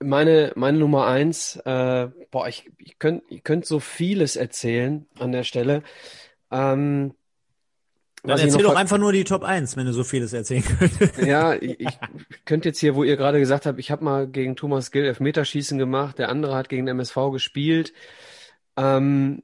meine, 0.00 0.52
meine 0.54 0.78
Nummer 0.78 1.06
eins, 1.06 1.56
äh, 1.64 2.08
boah, 2.30 2.48
ich, 2.48 2.70
ich 2.78 2.98
könnte 2.98 3.24
ich 3.30 3.42
könnt 3.42 3.64
so 3.64 3.80
vieles 3.80 4.36
erzählen 4.36 5.06
an 5.18 5.32
der 5.32 5.44
Stelle. 5.44 5.82
Ähm, 6.50 7.14
dann 8.22 8.40
erzähl 8.40 8.62
doch 8.62 8.74
einfach 8.74 8.98
nur 8.98 9.12
die 9.12 9.24
Top 9.24 9.44
1, 9.44 9.76
wenn 9.76 9.86
du 9.86 9.92
so 9.92 10.02
vieles 10.02 10.32
erzählen 10.32 10.64
könntest. 10.64 11.18
Ja, 11.18 11.54
ich, 11.54 11.80
ich 11.80 11.98
könnte 12.44 12.68
jetzt 12.68 12.80
hier, 12.80 12.96
wo 12.96 13.04
ihr 13.04 13.16
gerade 13.16 13.38
gesagt 13.38 13.66
habt, 13.66 13.78
ich 13.78 13.90
habe 13.90 14.04
mal 14.04 14.26
gegen 14.26 14.56
Thomas 14.56 14.90
Gill 14.90 15.04
Elfmeterschießen 15.04 15.78
gemacht, 15.78 16.18
der 16.18 16.28
andere 16.28 16.56
hat 16.56 16.68
gegen 16.68 16.86
den 16.86 16.96
MSV 16.96 17.30
gespielt. 17.32 17.92
Ähm, 18.76 19.42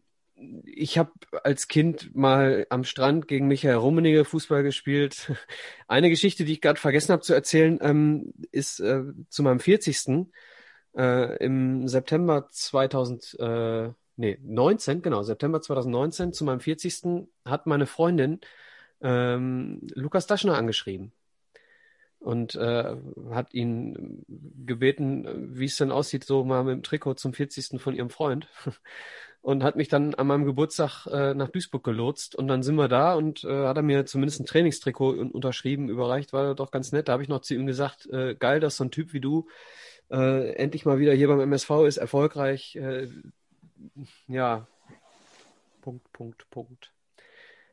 ich 0.64 0.98
habe 0.98 1.12
als 1.44 1.68
Kind 1.68 2.14
mal 2.14 2.66
am 2.70 2.84
Strand 2.84 3.28
gegen 3.28 3.48
Michael 3.48 3.76
Rummenigge 3.76 4.24
Fußball 4.24 4.62
gespielt. 4.62 5.32
Eine 5.88 6.10
Geschichte, 6.10 6.44
die 6.44 6.54
ich 6.54 6.60
gerade 6.60 6.80
vergessen 6.80 7.12
habe 7.12 7.22
zu 7.22 7.34
erzählen, 7.34 7.78
ähm, 7.82 8.32
ist 8.50 8.80
äh, 8.80 9.02
zu 9.28 9.42
meinem 9.42 9.60
40. 9.60 10.28
Äh, 10.96 11.36
im 11.44 11.88
September 11.88 12.48
2000, 12.50 13.36
äh, 13.40 13.90
nee, 14.16 14.38
19, 14.42 15.02
genau, 15.02 15.22
September 15.22 15.60
2019, 15.60 16.32
zu 16.32 16.44
meinem 16.44 16.60
40. 16.60 17.28
hat 17.44 17.66
meine 17.66 17.86
Freundin 17.86 18.40
ähm, 19.00 19.80
Lukas 19.94 20.26
Daschner 20.26 20.56
angeschrieben 20.56 21.12
und 22.22 22.54
äh, 22.54 22.96
hat 23.30 23.52
ihn 23.52 24.24
gebeten, 24.64 25.56
wie 25.58 25.64
es 25.64 25.76
denn 25.76 25.90
aussieht, 25.90 26.24
so 26.24 26.44
mal 26.44 26.62
mit 26.64 26.74
dem 26.74 26.82
Trikot 26.82 27.14
zum 27.14 27.34
40. 27.34 27.80
von 27.80 27.94
ihrem 27.94 28.10
Freund. 28.10 28.48
Und 29.42 29.64
hat 29.64 29.74
mich 29.74 29.88
dann 29.88 30.14
an 30.14 30.28
meinem 30.28 30.44
Geburtstag 30.44 31.06
äh, 31.06 31.34
nach 31.34 31.48
Duisburg 31.48 31.82
gelotst. 31.82 32.36
Und 32.36 32.46
dann 32.46 32.62
sind 32.62 32.76
wir 32.76 32.88
da 32.88 33.14
und 33.14 33.42
äh, 33.42 33.66
hat 33.66 33.76
er 33.76 33.82
mir 33.82 34.06
zumindest 34.06 34.40
ein 34.40 34.46
Trainingstrikot 34.46 35.10
unterschrieben, 35.32 35.88
überreicht, 35.88 36.32
war 36.32 36.54
doch 36.54 36.70
ganz 36.70 36.92
nett. 36.92 37.08
Da 37.08 37.12
habe 37.12 37.24
ich 37.24 37.28
noch 37.28 37.40
zu 37.40 37.54
ihm 37.54 37.66
gesagt, 37.66 38.06
äh, 38.06 38.36
geil, 38.36 38.60
dass 38.60 38.76
so 38.76 38.84
ein 38.84 38.92
Typ 38.92 39.12
wie 39.12 39.20
du 39.20 39.48
äh, 40.10 40.54
endlich 40.54 40.84
mal 40.84 41.00
wieder 41.00 41.12
hier 41.12 41.26
beim 41.26 41.40
MSV 41.40 41.70
ist, 41.86 41.96
erfolgreich. 41.96 42.76
Äh, 42.76 43.08
ja, 44.28 44.68
Punkt, 45.80 46.12
Punkt, 46.12 46.48
Punkt 46.50 46.92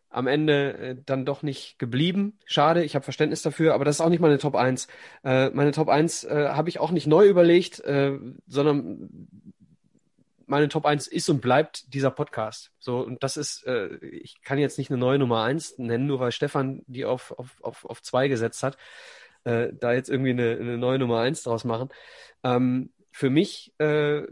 am 0.09 0.27
Ende 0.27 0.77
äh, 0.77 0.95
dann 1.05 1.25
doch 1.25 1.43
nicht 1.43 1.77
geblieben. 1.79 2.39
Schade, 2.45 2.83
ich 2.83 2.95
habe 2.95 3.03
Verständnis 3.03 3.41
dafür, 3.41 3.73
aber 3.73 3.85
das 3.85 3.97
ist 3.97 4.01
auch 4.01 4.09
nicht 4.09 4.21
meine 4.21 4.39
Top 4.39 4.55
1. 4.55 4.87
Äh, 5.23 5.49
meine 5.51 5.71
Top 5.71 5.87
1 5.87 6.23
äh, 6.23 6.49
habe 6.49 6.69
ich 6.69 6.79
auch 6.79 6.91
nicht 6.91 7.07
neu 7.07 7.27
überlegt, 7.27 7.79
äh, 7.81 8.17
sondern 8.47 9.27
meine 10.49 10.69
Top 10.69 10.85
1 10.85 11.07
ist 11.07 11.29
und 11.29 11.41
bleibt 11.41 11.93
dieser 11.93 12.11
Podcast. 12.11 12.71
So, 12.79 12.99
und 12.99 13.23
das 13.23 13.37
ist, 13.37 13.65
äh, 13.65 13.95
ich 13.97 14.41
kann 14.41 14.57
jetzt 14.57 14.77
nicht 14.77 14.89
eine 14.89 14.99
neue 14.99 15.19
Nummer 15.19 15.43
1 15.43 15.77
nennen, 15.77 16.07
nur 16.07 16.19
weil 16.19 16.31
Stefan 16.31 16.83
die 16.87 17.05
auf, 17.05 17.31
auf, 17.37 17.61
auf, 17.61 17.85
auf 17.85 18.01
zwei 18.01 18.27
gesetzt 18.27 18.63
hat, 18.63 18.77
äh, 19.43 19.69
da 19.73 19.93
jetzt 19.93 20.09
irgendwie 20.09 20.31
eine, 20.31 20.57
eine 20.59 20.77
neue 20.77 20.99
Nummer 20.99 21.19
1 21.19 21.43
draus 21.43 21.63
machen. 21.63 21.89
Ähm, 22.43 22.91
für 23.11 23.29
mich 23.29 23.73
äh, 23.79 24.23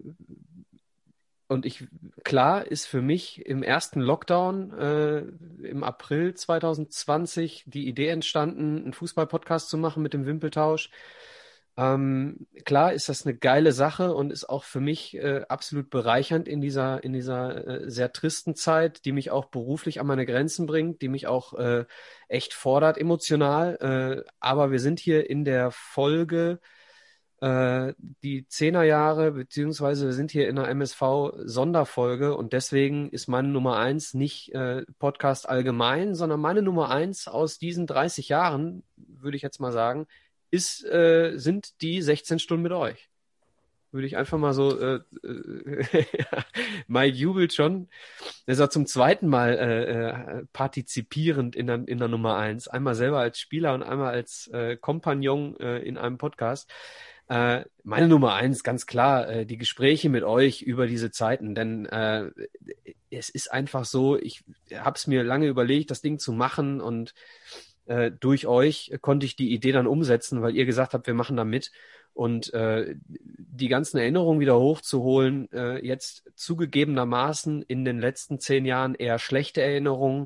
und 1.49 1.65
ich, 1.65 1.87
klar 2.23 2.67
ist 2.67 2.87
für 2.87 3.01
mich 3.01 3.45
im 3.45 3.63
ersten 3.63 4.01
Lockdown 4.01 4.77
äh, 4.77 5.19
im 5.65 5.83
April 5.83 6.33
2020 6.33 7.63
die 7.67 7.87
Idee 7.87 8.09
entstanden, 8.09 8.83
einen 8.83 8.93
Fußball-Podcast 8.93 9.69
zu 9.69 9.77
machen 9.77 10.03
mit 10.03 10.13
dem 10.13 10.25
Wimpeltausch. 10.25 10.89
Ähm, 11.77 12.47
klar 12.65 12.93
ist 12.93 13.07
das 13.07 13.25
eine 13.25 13.37
geile 13.37 13.71
Sache 13.71 14.15
und 14.15 14.31
ist 14.31 14.49
auch 14.49 14.63
für 14.63 14.79
mich 14.79 15.15
äh, 15.15 15.43
absolut 15.47 15.91
bereichernd 15.91 16.47
in 16.47 16.59
dieser, 16.59 17.03
in 17.03 17.13
dieser 17.13 17.67
äh, 17.67 17.89
sehr 17.89 18.11
tristen 18.11 18.55
Zeit, 18.55 19.05
die 19.05 19.11
mich 19.11 19.29
auch 19.29 19.45
beruflich 19.45 19.99
an 19.99 20.07
meine 20.07 20.25
Grenzen 20.25 20.65
bringt, 20.65 21.03
die 21.03 21.07
mich 21.07 21.27
auch 21.27 21.53
äh, 21.53 21.85
echt 22.29 22.55
fordert 22.55 22.97
emotional. 22.97 24.23
Äh, 24.25 24.29
aber 24.39 24.71
wir 24.71 24.79
sind 24.79 24.99
hier 24.99 25.29
in 25.29 25.45
der 25.45 25.69
Folge 25.69 26.59
äh, 27.41 27.93
die 28.23 28.47
Zehnerjahre, 28.47 29.31
beziehungsweise 29.33 30.07
wir 30.07 30.13
sind 30.13 30.31
hier 30.31 30.47
in 30.49 30.57
einer 30.57 30.69
MSV-Sonderfolge 30.69 32.35
und 32.35 32.53
deswegen 32.53 33.09
ist 33.11 33.27
meine 33.27 33.49
Nummer 33.49 33.77
eins 33.77 34.15
nicht 34.15 34.51
äh, 34.55 34.83
Podcast 34.97 35.47
allgemein, 35.47 36.15
sondern 36.15 36.39
meine 36.39 36.63
Nummer 36.63 36.89
eins 36.89 37.27
aus 37.27 37.59
diesen 37.59 37.85
30 37.85 38.29
Jahren, 38.29 38.83
würde 38.95 39.37
ich 39.37 39.43
jetzt 39.43 39.59
mal 39.59 39.71
sagen, 39.71 40.07
ist, 40.51 40.85
äh, 40.85 41.33
sind 41.37 41.81
die 41.81 42.01
16 42.01 42.39
Stunden 42.39 42.63
mit 42.63 42.71
euch. 42.71 43.09
Würde 43.91 44.05
ich 44.05 44.17
einfach 44.17 44.37
mal 44.37 44.53
so, 44.53 44.77
äh, 44.79 44.99
äh, 45.23 46.05
Mike 46.87 47.15
jubelt 47.15 47.53
schon. 47.53 47.87
Er 48.45 48.53
ist 48.53 48.59
auch 48.59 48.69
zum 48.69 48.85
zweiten 48.85 49.27
Mal 49.27 49.53
äh, 49.57 50.41
äh, 50.41 50.45
partizipierend 50.51 51.55
in 51.55 51.67
der, 51.67 51.87
in 51.87 51.97
der 51.97 52.09
Nummer 52.09 52.35
eins. 52.35 52.67
Einmal 52.67 52.95
selber 52.95 53.19
als 53.19 53.39
Spieler 53.39 53.73
und 53.73 53.83
einmal 53.83 54.13
als 54.13 54.47
äh, 54.47 54.75
Kompagnon 54.75 55.57
äh, 55.59 55.79
in 55.79 55.97
einem 55.97 56.17
Podcast. 56.17 56.69
Äh, 57.29 57.65
meine 57.83 58.07
Nummer 58.07 58.35
eins, 58.35 58.63
ganz 58.63 58.85
klar, 58.85 59.27
äh, 59.29 59.45
die 59.45 59.57
Gespräche 59.57 60.09
mit 60.09 60.23
euch 60.23 60.61
über 60.61 60.87
diese 60.87 61.11
Zeiten, 61.11 61.55
denn 61.55 61.85
äh, 61.85 62.29
es 63.09 63.29
ist 63.29 63.51
einfach 63.51 63.83
so, 63.83 64.17
ich 64.17 64.43
habe 64.73 64.95
es 64.95 65.07
mir 65.07 65.23
lange 65.23 65.47
überlegt, 65.47 65.91
das 65.91 66.01
Ding 66.01 66.19
zu 66.19 66.31
machen 66.31 66.79
und 66.79 67.13
äh, 67.87 68.11
durch 68.11 68.47
euch 68.47 68.93
konnte 69.01 69.25
ich 69.25 69.35
die 69.35 69.53
Idee 69.53 69.71
dann 69.71 69.87
umsetzen, 69.87 70.41
weil 70.41 70.55
ihr 70.55 70.65
gesagt 70.65 70.93
habt, 70.93 71.07
wir 71.07 71.13
machen 71.13 71.37
da 71.37 71.43
mit. 71.43 71.71
Und 72.13 72.51
äh, 72.53 72.95
die 73.05 73.67
ganzen 73.67 73.99
Erinnerungen 73.99 74.39
wieder 74.39 74.59
hochzuholen, 74.59 75.51
äh, 75.51 75.85
jetzt 75.85 76.23
zugegebenermaßen 76.35 77.61
in 77.61 77.85
den 77.85 77.99
letzten 77.99 78.39
zehn 78.39 78.65
Jahren 78.65 78.95
eher 78.95 79.19
schlechte 79.19 79.61
Erinnerungen, 79.61 80.25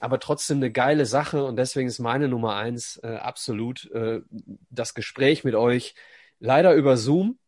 aber 0.00 0.20
trotzdem 0.20 0.58
eine 0.58 0.70
geile 0.70 1.06
Sache. 1.06 1.44
Und 1.44 1.56
deswegen 1.56 1.88
ist 1.88 1.98
meine 1.98 2.28
Nummer 2.28 2.56
eins 2.56 3.00
äh, 3.02 3.16
absolut 3.16 3.90
äh, 3.92 4.20
das 4.68 4.92
Gespräch 4.94 5.42
mit 5.42 5.54
euch. 5.54 5.94
Leider 6.40 6.74
über 6.74 6.98
Zoom, 6.98 7.38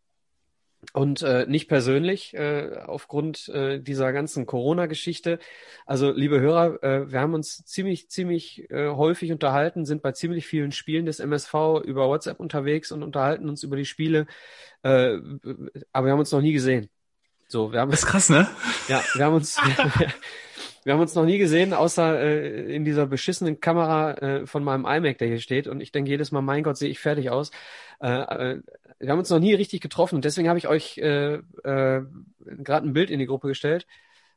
und 0.92 1.22
äh, 1.22 1.46
nicht 1.46 1.68
persönlich 1.68 2.34
äh, 2.34 2.80
aufgrund 2.86 3.48
äh, 3.48 3.80
dieser 3.80 4.12
ganzen 4.12 4.46
Corona-Geschichte. 4.46 5.38
Also 5.86 6.10
liebe 6.10 6.40
Hörer, 6.40 6.82
äh, 6.82 7.10
wir 7.12 7.20
haben 7.20 7.34
uns 7.34 7.64
ziemlich, 7.64 8.10
ziemlich 8.10 8.68
äh, 8.70 8.88
häufig 8.88 9.32
unterhalten, 9.32 9.86
sind 9.86 10.02
bei 10.02 10.12
ziemlich 10.12 10.46
vielen 10.46 10.72
Spielen 10.72 11.06
des 11.06 11.20
MSV 11.20 11.82
über 11.84 12.08
WhatsApp 12.08 12.40
unterwegs 12.40 12.92
und 12.92 13.02
unterhalten 13.02 13.48
uns 13.48 13.62
über 13.62 13.76
die 13.76 13.84
Spiele, 13.84 14.26
äh, 14.82 15.18
aber 15.92 16.06
wir 16.06 16.12
haben 16.12 16.18
uns 16.18 16.32
noch 16.32 16.42
nie 16.42 16.52
gesehen. 16.52 16.90
So, 17.46 17.72
wir 17.72 17.80
haben 17.80 17.90
Das 17.90 18.00
ist 18.00 18.06
krass, 18.06 18.28
ne? 18.28 18.48
ja, 18.88 19.02
wir 19.14 19.24
haben 19.24 19.34
uns 19.34 19.56
wir 19.58 20.08
haben 20.90 21.00
uns 21.00 21.14
noch 21.14 21.24
nie 21.24 21.38
gesehen, 21.38 21.72
außer 21.74 22.20
äh, 22.20 22.74
in 22.74 22.84
dieser 22.84 23.06
beschissenen 23.06 23.60
Kamera 23.60 24.14
äh, 24.14 24.46
von 24.46 24.64
meinem 24.64 24.84
iMac, 24.84 25.18
der 25.18 25.28
hier 25.28 25.38
steht. 25.38 25.68
Und 25.68 25.80
ich 25.80 25.92
denke 25.92 26.10
jedes 26.10 26.32
Mal, 26.32 26.42
mein 26.42 26.64
Gott, 26.64 26.76
sehe 26.76 26.90
ich 26.90 26.98
fertig 26.98 27.30
aus. 27.30 27.52
Äh, 28.00 28.08
äh, 28.08 28.62
wir 28.98 29.10
haben 29.10 29.18
uns 29.18 29.30
noch 29.30 29.38
nie 29.38 29.54
richtig 29.54 29.80
getroffen 29.80 30.16
und 30.16 30.24
deswegen 30.24 30.48
habe 30.48 30.58
ich 30.58 30.68
euch 30.68 30.98
äh, 30.98 31.34
äh, 31.34 31.40
gerade 31.64 32.86
ein 32.86 32.92
Bild 32.92 33.10
in 33.10 33.18
die 33.18 33.26
Gruppe 33.26 33.48
gestellt. 33.48 33.86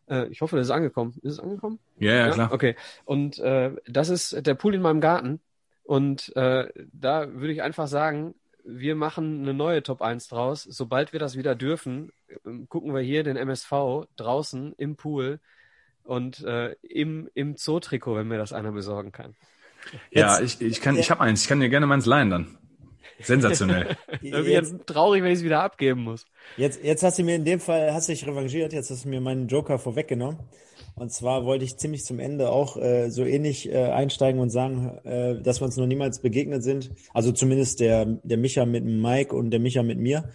Äh, 0.08 0.28
ich 0.28 0.42
hoffe, 0.42 0.56
das 0.56 0.68
ist 0.68 0.72
angekommen. 0.72 1.14
Ist 1.24 1.34
es 1.34 1.40
angekommen? 1.40 1.80
Ja, 2.00 2.14
ja, 2.14 2.30
klar. 2.30 2.52
Okay. 2.52 2.76
Und 3.06 3.40
äh, 3.40 3.72
das 3.88 4.10
ist 4.10 4.46
der 4.46 4.54
Pool 4.56 4.76
in 4.76 4.82
meinem 4.82 5.02
Garten. 5.02 5.40
Und 5.84 6.36
äh, 6.36 6.68
da 6.94 7.32
würde 7.34 7.54
ich 7.54 7.62
einfach 7.62 7.88
sagen, 7.88 8.36
wir 8.64 8.96
machen 8.96 9.42
eine 9.42 9.54
neue 9.54 9.84
Top 9.84 10.02
1 10.02 10.28
draus. 10.28 10.64
Sobald 10.64 11.14
wir 11.14 11.20
das 11.20 11.38
wieder 11.38 11.56
dürfen, 11.56 12.12
ähm, 12.46 12.68
gucken 12.68 12.94
wir 12.94 13.02
hier 13.02 13.24
den 13.24 13.38
MSV 13.38 14.08
draußen 14.16 14.74
im 14.78 14.96
Pool 14.96 15.40
und 16.06 16.44
äh, 16.44 16.74
im, 16.82 17.30
im 17.34 17.56
Zoo-Trikot, 17.58 18.16
wenn 18.16 18.28
mir 18.28 18.38
das 18.38 18.54
einer 18.54 18.72
besorgen 18.72 19.12
kann. 19.12 19.36
Ja, 20.12 20.40
ich, 20.40 20.62
ich 20.62 20.82
kann, 20.82 20.98
ich 20.98 21.12
habe 21.12 21.22
eins. 21.22 21.44
Ich 21.44 21.48
kann 21.48 21.60
dir 21.60 21.70
gerne 21.70 21.86
meins 21.88 22.06
leihen 22.06 22.30
dann. 22.30 22.58
Sensationell. 23.22 23.98
Irgendwie 24.22 24.52
Jetzt, 24.52 24.72
jetzt 24.74 24.88
traurig, 24.88 25.24
wenn 25.24 25.32
ich 25.32 25.40
es 25.40 25.44
wieder 25.44 25.64
abgeben 25.64 26.02
muss. 26.02 26.26
jetzt, 26.58 26.84
jetzt 26.84 27.04
hast 27.04 27.18
du 27.20 27.24
mir 27.24 27.36
in 27.36 27.46
dem 27.46 27.60
Fall, 27.60 27.94
hast 27.94 28.10
du 28.10 28.14
dich 28.14 28.28
revanchiert, 28.28 28.74
jetzt 28.74 28.90
hast 28.90 29.06
du 29.06 29.10
mir 29.10 29.22
meinen 29.22 29.48
Joker 29.48 29.80
vorweggenommen. 29.80 30.40
Und 30.96 31.12
zwar 31.12 31.46
wollte 31.46 31.66
ich 31.66 31.76
ziemlich 31.78 32.06
zum 32.06 32.20
Ende 32.20 32.50
auch 32.50 32.78
äh, 32.78 33.10
so 33.10 33.26
ähnlich 33.26 33.70
äh, 33.70 33.84
einsteigen 33.84 34.40
und 34.40 34.50
sagen, 34.50 34.98
äh, 35.04 35.42
dass 35.42 35.60
wir 35.60 35.66
uns 35.66 35.76
noch 35.76 35.88
niemals 35.88 36.20
begegnet 36.20 36.64
sind. 36.64 36.92
Also 37.14 37.34
zumindest 37.34 37.82
der, 37.82 38.06
der 38.06 38.38
Micha 38.38 38.66
mit 38.66 38.86
Mike 38.86 39.36
und 39.36 39.52
der 39.52 39.60
Micha 39.60 39.84
mit 39.84 40.00
mir. 40.00 40.30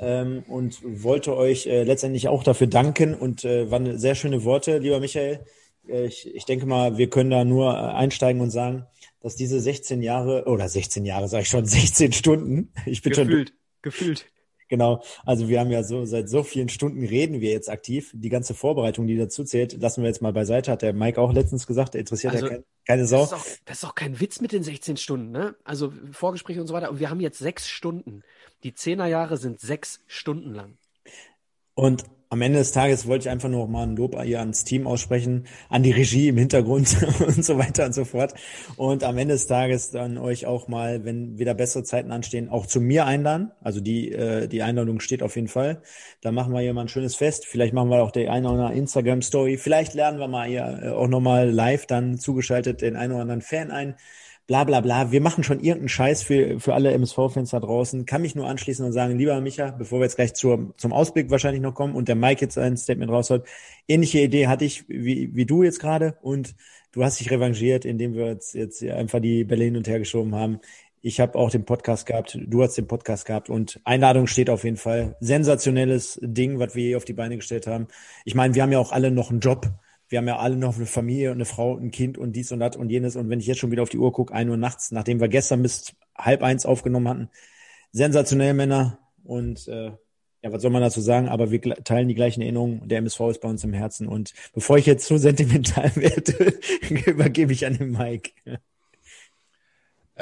Ähm, 0.00 0.42
und 0.48 0.80
wollte 0.84 1.36
euch 1.36 1.66
äh, 1.66 1.84
letztendlich 1.84 2.26
auch 2.26 2.42
dafür 2.42 2.66
danken 2.66 3.14
und 3.14 3.44
äh, 3.44 3.70
waren 3.70 3.98
sehr 3.98 4.16
schöne 4.16 4.42
Worte, 4.44 4.78
lieber 4.78 4.98
Michael. 4.98 5.44
Äh, 5.88 6.06
ich, 6.06 6.34
ich 6.34 6.44
denke 6.44 6.66
mal, 6.66 6.98
wir 6.98 7.08
können 7.08 7.30
da 7.30 7.44
nur 7.44 7.72
äh, 7.72 7.76
einsteigen 7.76 8.40
und 8.40 8.50
sagen, 8.50 8.86
dass 9.20 9.36
diese 9.36 9.60
16 9.60 10.02
Jahre, 10.02 10.44
oder 10.46 10.68
16 10.68 11.04
Jahre, 11.04 11.28
sage 11.28 11.42
ich 11.42 11.48
schon, 11.48 11.64
16 11.66 12.12
Stunden, 12.12 12.72
ich 12.86 13.02
bin 13.02 13.14
schon 13.14 13.28
Gefühlt, 13.28 13.52
gefühlt. 13.82 14.26
Genau, 14.68 15.02
also 15.24 15.48
wir 15.48 15.58
haben 15.58 15.72
ja 15.72 15.82
so 15.82 16.04
seit 16.04 16.28
so 16.28 16.44
vielen 16.44 16.68
Stunden 16.68 17.04
reden 17.04 17.40
wir 17.40 17.50
jetzt 17.50 17.68
aktiv. 17.68 18.12
Die 18.14 18.28
ganze 18.28 18.54
Vorbereitung, 18.54 19.08
die 19.08 19.16
dazu 19.16 19.42
zählt, 19.42 19.72
lassen 19.82 20.02
wir 20.02 20.08
jetzt 20.08 20.22
mal 20.22 20.32
beiseite. 20.32 20.70
Hat 20.70 20.82
der 20.82 20.92
Mike 20.92 21.20
auch 21.20 21.32
letztens 21.32 21.66
gesagt, 21.66 21.94
der 21.94 22.00
interessiert 22.02 22.34
Also, 22.34 22.46
ja 22.46 22.52
kein, 22.52 22.64
keine 22.86 23.02
Das 23.02 23.10
Sau. 23.10 23.24
ist, 23.24 23.32
auch, 23.34 23.46
das 23.64 23.78
ist 23.78 23.84
auch 23.84 23.96
kein 23.96 24.20
Witz 24.20 24.40
mit 24.40 24.52
den 24.52 24.62
16 24.62 24.96
Stunden, 24.96 25.32
ne? 25.32 25.56
Also 25.64 25.92
Vorgespräche 26.12 26.60
und 26.60 26.68
so 26.68 26.74
weiter. 26.74 26.88
Und 26.88 27.00
wir 27.00 27.10
haben 27.10 27.18
jetzt 27.18 27.40
sechs 27.40 27.66
Stunden. 27.66 28.22
Die 28.62 28.72
Zehnerjahre 28.72 29.38
sind 29.38 29.58
sechs 29.60 29.98
Stunden 30.06 30.54
lang. 30.54 30.78
Und 31.74 32.04
am 32.32 32.42
Ende 32.42 32.60
des 32.60 32.70
Tages 32.70 33.08
wollte 33.08 33.24
ich 33.24 33.30
einfach 33.30 33.48
nur 33.48 33.62
noch 33.62 33.68
mal 33.68 33.82
ein 33.82 33.96
Lob 33.96 34.16
hier 34.22 34.38
ans 34.38 34.62
Team 34.62 34.86
aussprechen, 34.86 35.46
an 35.68 35.82
die 35.82 35.90
Regie 35.90 36.28
im 36.28 36.38
Hintergrund 36.38 36.96
und 37.26 37.44
so 37.44 37.58
weiter 37.58 37.86
und 37.86 37.92
so 37.92 38.04
fort. 38.04 38.34
Und 38.76 39.02
am 39.02 39.18
Ende 39.18 39.34
des 39.34 39.48
Tages 39.48 39.90
dann 39.90 40.16
euch 40.16 40.46
auch 40.46 40.68
mal, 40.68 41.04
wenn 41.04 41.40
wieder 41.40 41.54
bessere 41.54 41.82
Zeiten 41.82 42.12
anstehen, 42.12 42.48
auch 42.48 42.66
zu 42.66 42.80
mir 42.80 43.04
einladen. 43.04 43.50
Also 43.60 43.80
die, 43.80 44.12
äh, 44.12 44.46
die 44.46 44.62
Einladung 44.62 45.00
steht 45.00 45.24
auf 45.24 45.34
jeden 45.34 45.48
Fall. 45.48 45.82
Da 46.20 46.30
machen 46.30 46.52
wir 46.52 46.60
hier 46.60 46.72
mal 46.72 46.82
ein 46.82 46.88
schönes 46.88 47.16
Fest. 47.16 47.46
Vielleicht 47.46 47.74
machen 47.74 47.90
wir 47.90 48.00
auch 48.00 48.12
die 48.12 48.28
eine 48.28 48.48
oder 48.48 48.66
andere 48.66 48.78
Instagram-Story. 48.78 49.58
Vielleicht 49.58 49.94
lernen 49.94 50.20
wir 50.20 50.28
mal 50.28 50.46
hier 50.46 50.80
äh, 50.84 50.88
auch 50.90 51.08
nochmal 51.08 51.50
live 51.50 51.86
dann 51.86 52.16
zugeschaltet 52.16 52.80
den 52.80 52.94
einen 52.94 53.12
oder 53.12 53.22
anderen 53.22 53.42
Fan 53.42 53.72
ein. 53.72 53.96
Bla 54.50 54.64
bla 54.64 54.80
bla. 54.80 55.12
Wir 55.12 55.20
machen 55.20 55.44
schon 55.44 55.60
irgendeinen 55.60 55.88
Scheiß 55.88 56.24
für, 56.24 56.58
für 56.58 56.74
alle 56.74 56.90
MSV-Fans 56.90 57.50
da 57.50 57.60
draußen. 57.60 58.04
Kann 58.04 58.22
mich 58.22 58.34
nur 58.34 58.48
anschließen 58.48 58.84
und 58.84 58.90
sagen, 58.90 59.16
lieber 59.16 59.40
Micha, 59.40 59.70
bevor 59.70 60.00
wir 60.00 60.06
jetzt 60.06 60.16
gleich 60.16 60.34
zur, 60.34 60.74
zum 60.76 60.92
Ausblick 60.92 61.30
wahrscheinlich 61.30 61.62
noch 61.62 61.72
kommen 61.76 61.94
und 61.94 62.08
der 62.08 62.16
Mike 62.16 62.40
jetzt 62.40 62.58
ein 62.58 62.76
Statement 62.76 63.12
raushaut, 63.12 63.46
ähnliche 63.86 64.18
Idee 64.18 64.48
hatte 64.48 64.64
ich 64.64 64.88
wie, 64.88 65.36
wie 65.36 65.46
du 65.46 65.62
jetzt 65.62 65.78
gerade 65.78 66.18
und 66.20 66.56
du 66.90 67.04
hast 67.04 67.20
dich 67.20 67.30
revanchiert, 67.30 67.84
indem 67.84 68.14
wir 68.14 68.26
jetzt, 68.26 68.56
jetzt 68.56 68.82
einfach 68.82 69.20
die 69.20 69.44
Bälle 69.44 69.62
hin 69.62 69.76
und 69.76 69.86
her 69.86 70.00
geschoben 70.00 70.34
haben. 70.34 70.58
Ich 71.00 71.20
habe 71.20 71.38
auch 71.38 71.50
den 71.50 71.64
Podcast 71.64 72.06
gehabt, 72.06 72.36
du 72.44 72.60
hast 72.64 72.76
den 72.76 72.88
Podcast 72.88 73.26
gehabt 73.26 73.50
und 73.50 73.80
Einladung 73.84 74.26
steht 74.26 74.50
auf 74.50 74.64
jeden 74.64 74.78
Fall. 74.78 75.14
Sensationelles 75.20 76.18
Ding, 76.22 76.58
was 76.58 76.74
wir 76.74 76.88
hier 76.88 76.96
auf 76.96 77.04
die 77.04 77.12
Beine 77.12 77.36
gestellt 77.36 77.68
haben. 77.68 77.86
Ich 78.24 78.34
meine, 78.34 78.52
wir 78.56 78.64
haben 78.64 78.72
ja 78.72 78.80
auch 78.80 78.90
alle 78.90 79.12
noch 79.12 79.30
einen 79.30 79.38
Job. 79.38 79.70
Wir 80.10 80.18
haben 80.18 80.28
ja 80.28 80.38
alle 80.38 80.56
noch 80.56 80.76
eine 80.76 80.86
Familie 80.86 81.30
und 81.30 81.36
eine 81.36 81.44
Frau, 81.44 81.76
ein 81.76 81.92
Kind 81.92 82.18
und 82.18 82.32
dies 82.34 82.50
und 82.50 82.60
das 82.60 82.76
und 82.76 82.90
jenes. 82.90 83.16
Und 83.16 83.30
wenn 83.30 83.40
ich 83.40 83.46
jetzt 83.46 83.58
schon 83.58 83.70
wieder 83.70 83.82
auf 83.82 83.88
die 83.88 83.98
Uhr 83.98 84.12
gucke, 84.12 84.34
ein 84.34 84.50
Uhr 84.50 84.56
nachts, 84.56 84.90
nachdem 84.90 85.20
wir 85.20 85.28
gestern 85.28 85.62
bis 85.62 85.94
halb 86.18 86.42
eins 86.42 86.66
aufgenommen 86.66 87.08
hatten, 87.08 87.30
sensationell 87.92 88.52
Männer. 88.52 88.98
Und 89.22 89.68
äh, 89.68 89.92
ja, 90.42 90.52
was 90.52 90.62
soll 90.62 90.72
man 90.72 90.82
dazu 90.82 91.00
sagen? 91.00 91.28
Aber 91.28 91.52
wir 91.52 91.60
teilen 91.60 92.08
die 92.08 92.14
gleichen 92.16 92.42
Erinnerungen. 92.42 92.88
Der 92.88 92.98
MSV 92.98 93.20
ist 93.30 93.40
bei 93.40 93.48
uns 93.48 93.62
im 93.62 93.72
Herzen. 93.72 94.08
Und 94.08 94.34
bevor 94.52 94.78
ich 94.78 94.86
jetzt 94.86 95.06
zu 95.06 95.16
sentimental 95.16 95.92
werde, 95.94 96.58
übergebe 97.10 97.52
ich 97.52 97.64
an 97.64 97.78
den 97.78 97.92
Mike. 97.92 98.32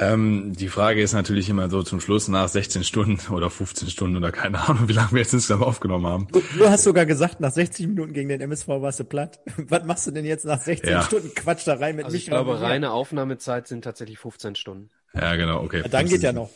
Ähm, 0.01 0.53
die 0.55 0.69
Frage 0.69 1.01
ist 1.01 1.11
natürlich 1.13 1.49
immer 1.49 1.69
so 1.69 1.83
zum 1.83 1.99
Schluss 1.99 2.29
nach 2.29 2.47
16 2.47 2.85
Stunden 2.85 3.19
oder 3.33 3.49
15 3.49 3.89
Stunden 3.89 4.15
oder 4.15 4.31
keine 4.31 4.59
Ahnung, 4.67 4.87
wie 4.87 4.93
lange 4.93 5.11
wir 5.11 5.19
jetzt 5.19 5.33
insgesamt 5.33 5.63
aufgenommen 5.63 6.07
haben. 6.07 6.27
Du, 6.31 6.41
du 6.57 6.69
hast 6.69 6.85
sogar 6.85 7.05
gesagt, 7.05 7.41
nach 7.41 7.51
60 7.51 7.87
Minuten 7.87 8.13
gegen 8.13 8.29
den 8.29 8.39
MSV 8.39 8.67
warst 8.67 8.99
du 9.01 9.03
platt. 9.03 9.39
Was 9.57 9.83
machst 9.83 10.07
du 10.07 10.11
denn 10.11 10.23
jetzt 10.25 10.45
nach 10.45 10.61
16 10.61 10.89
Ja. 10.89 11.01
Stunden 11.03 11.33
Quatscherei 11.35 11.91
mit 11.91 12.05
Also 12.05 12.15
ich 12.15 12.27
Michael? 12.27 12.45
glaube, 12.45 12.61
reine 12.61 12.91
Aufnahmezeit 12.91 13.67
sind 13.67 13.83
tatsächlich 13.83 14.19
15 14.19 14.55
Stunden. 14.55 14.89
Ja, 15.13 15.35
genau, 15.35 15.63
okay. 15.63 15.83
Dann 15.89 16.07
geht 16.07 16.21
ja 16.21 16.31
noch. 16.31 16.49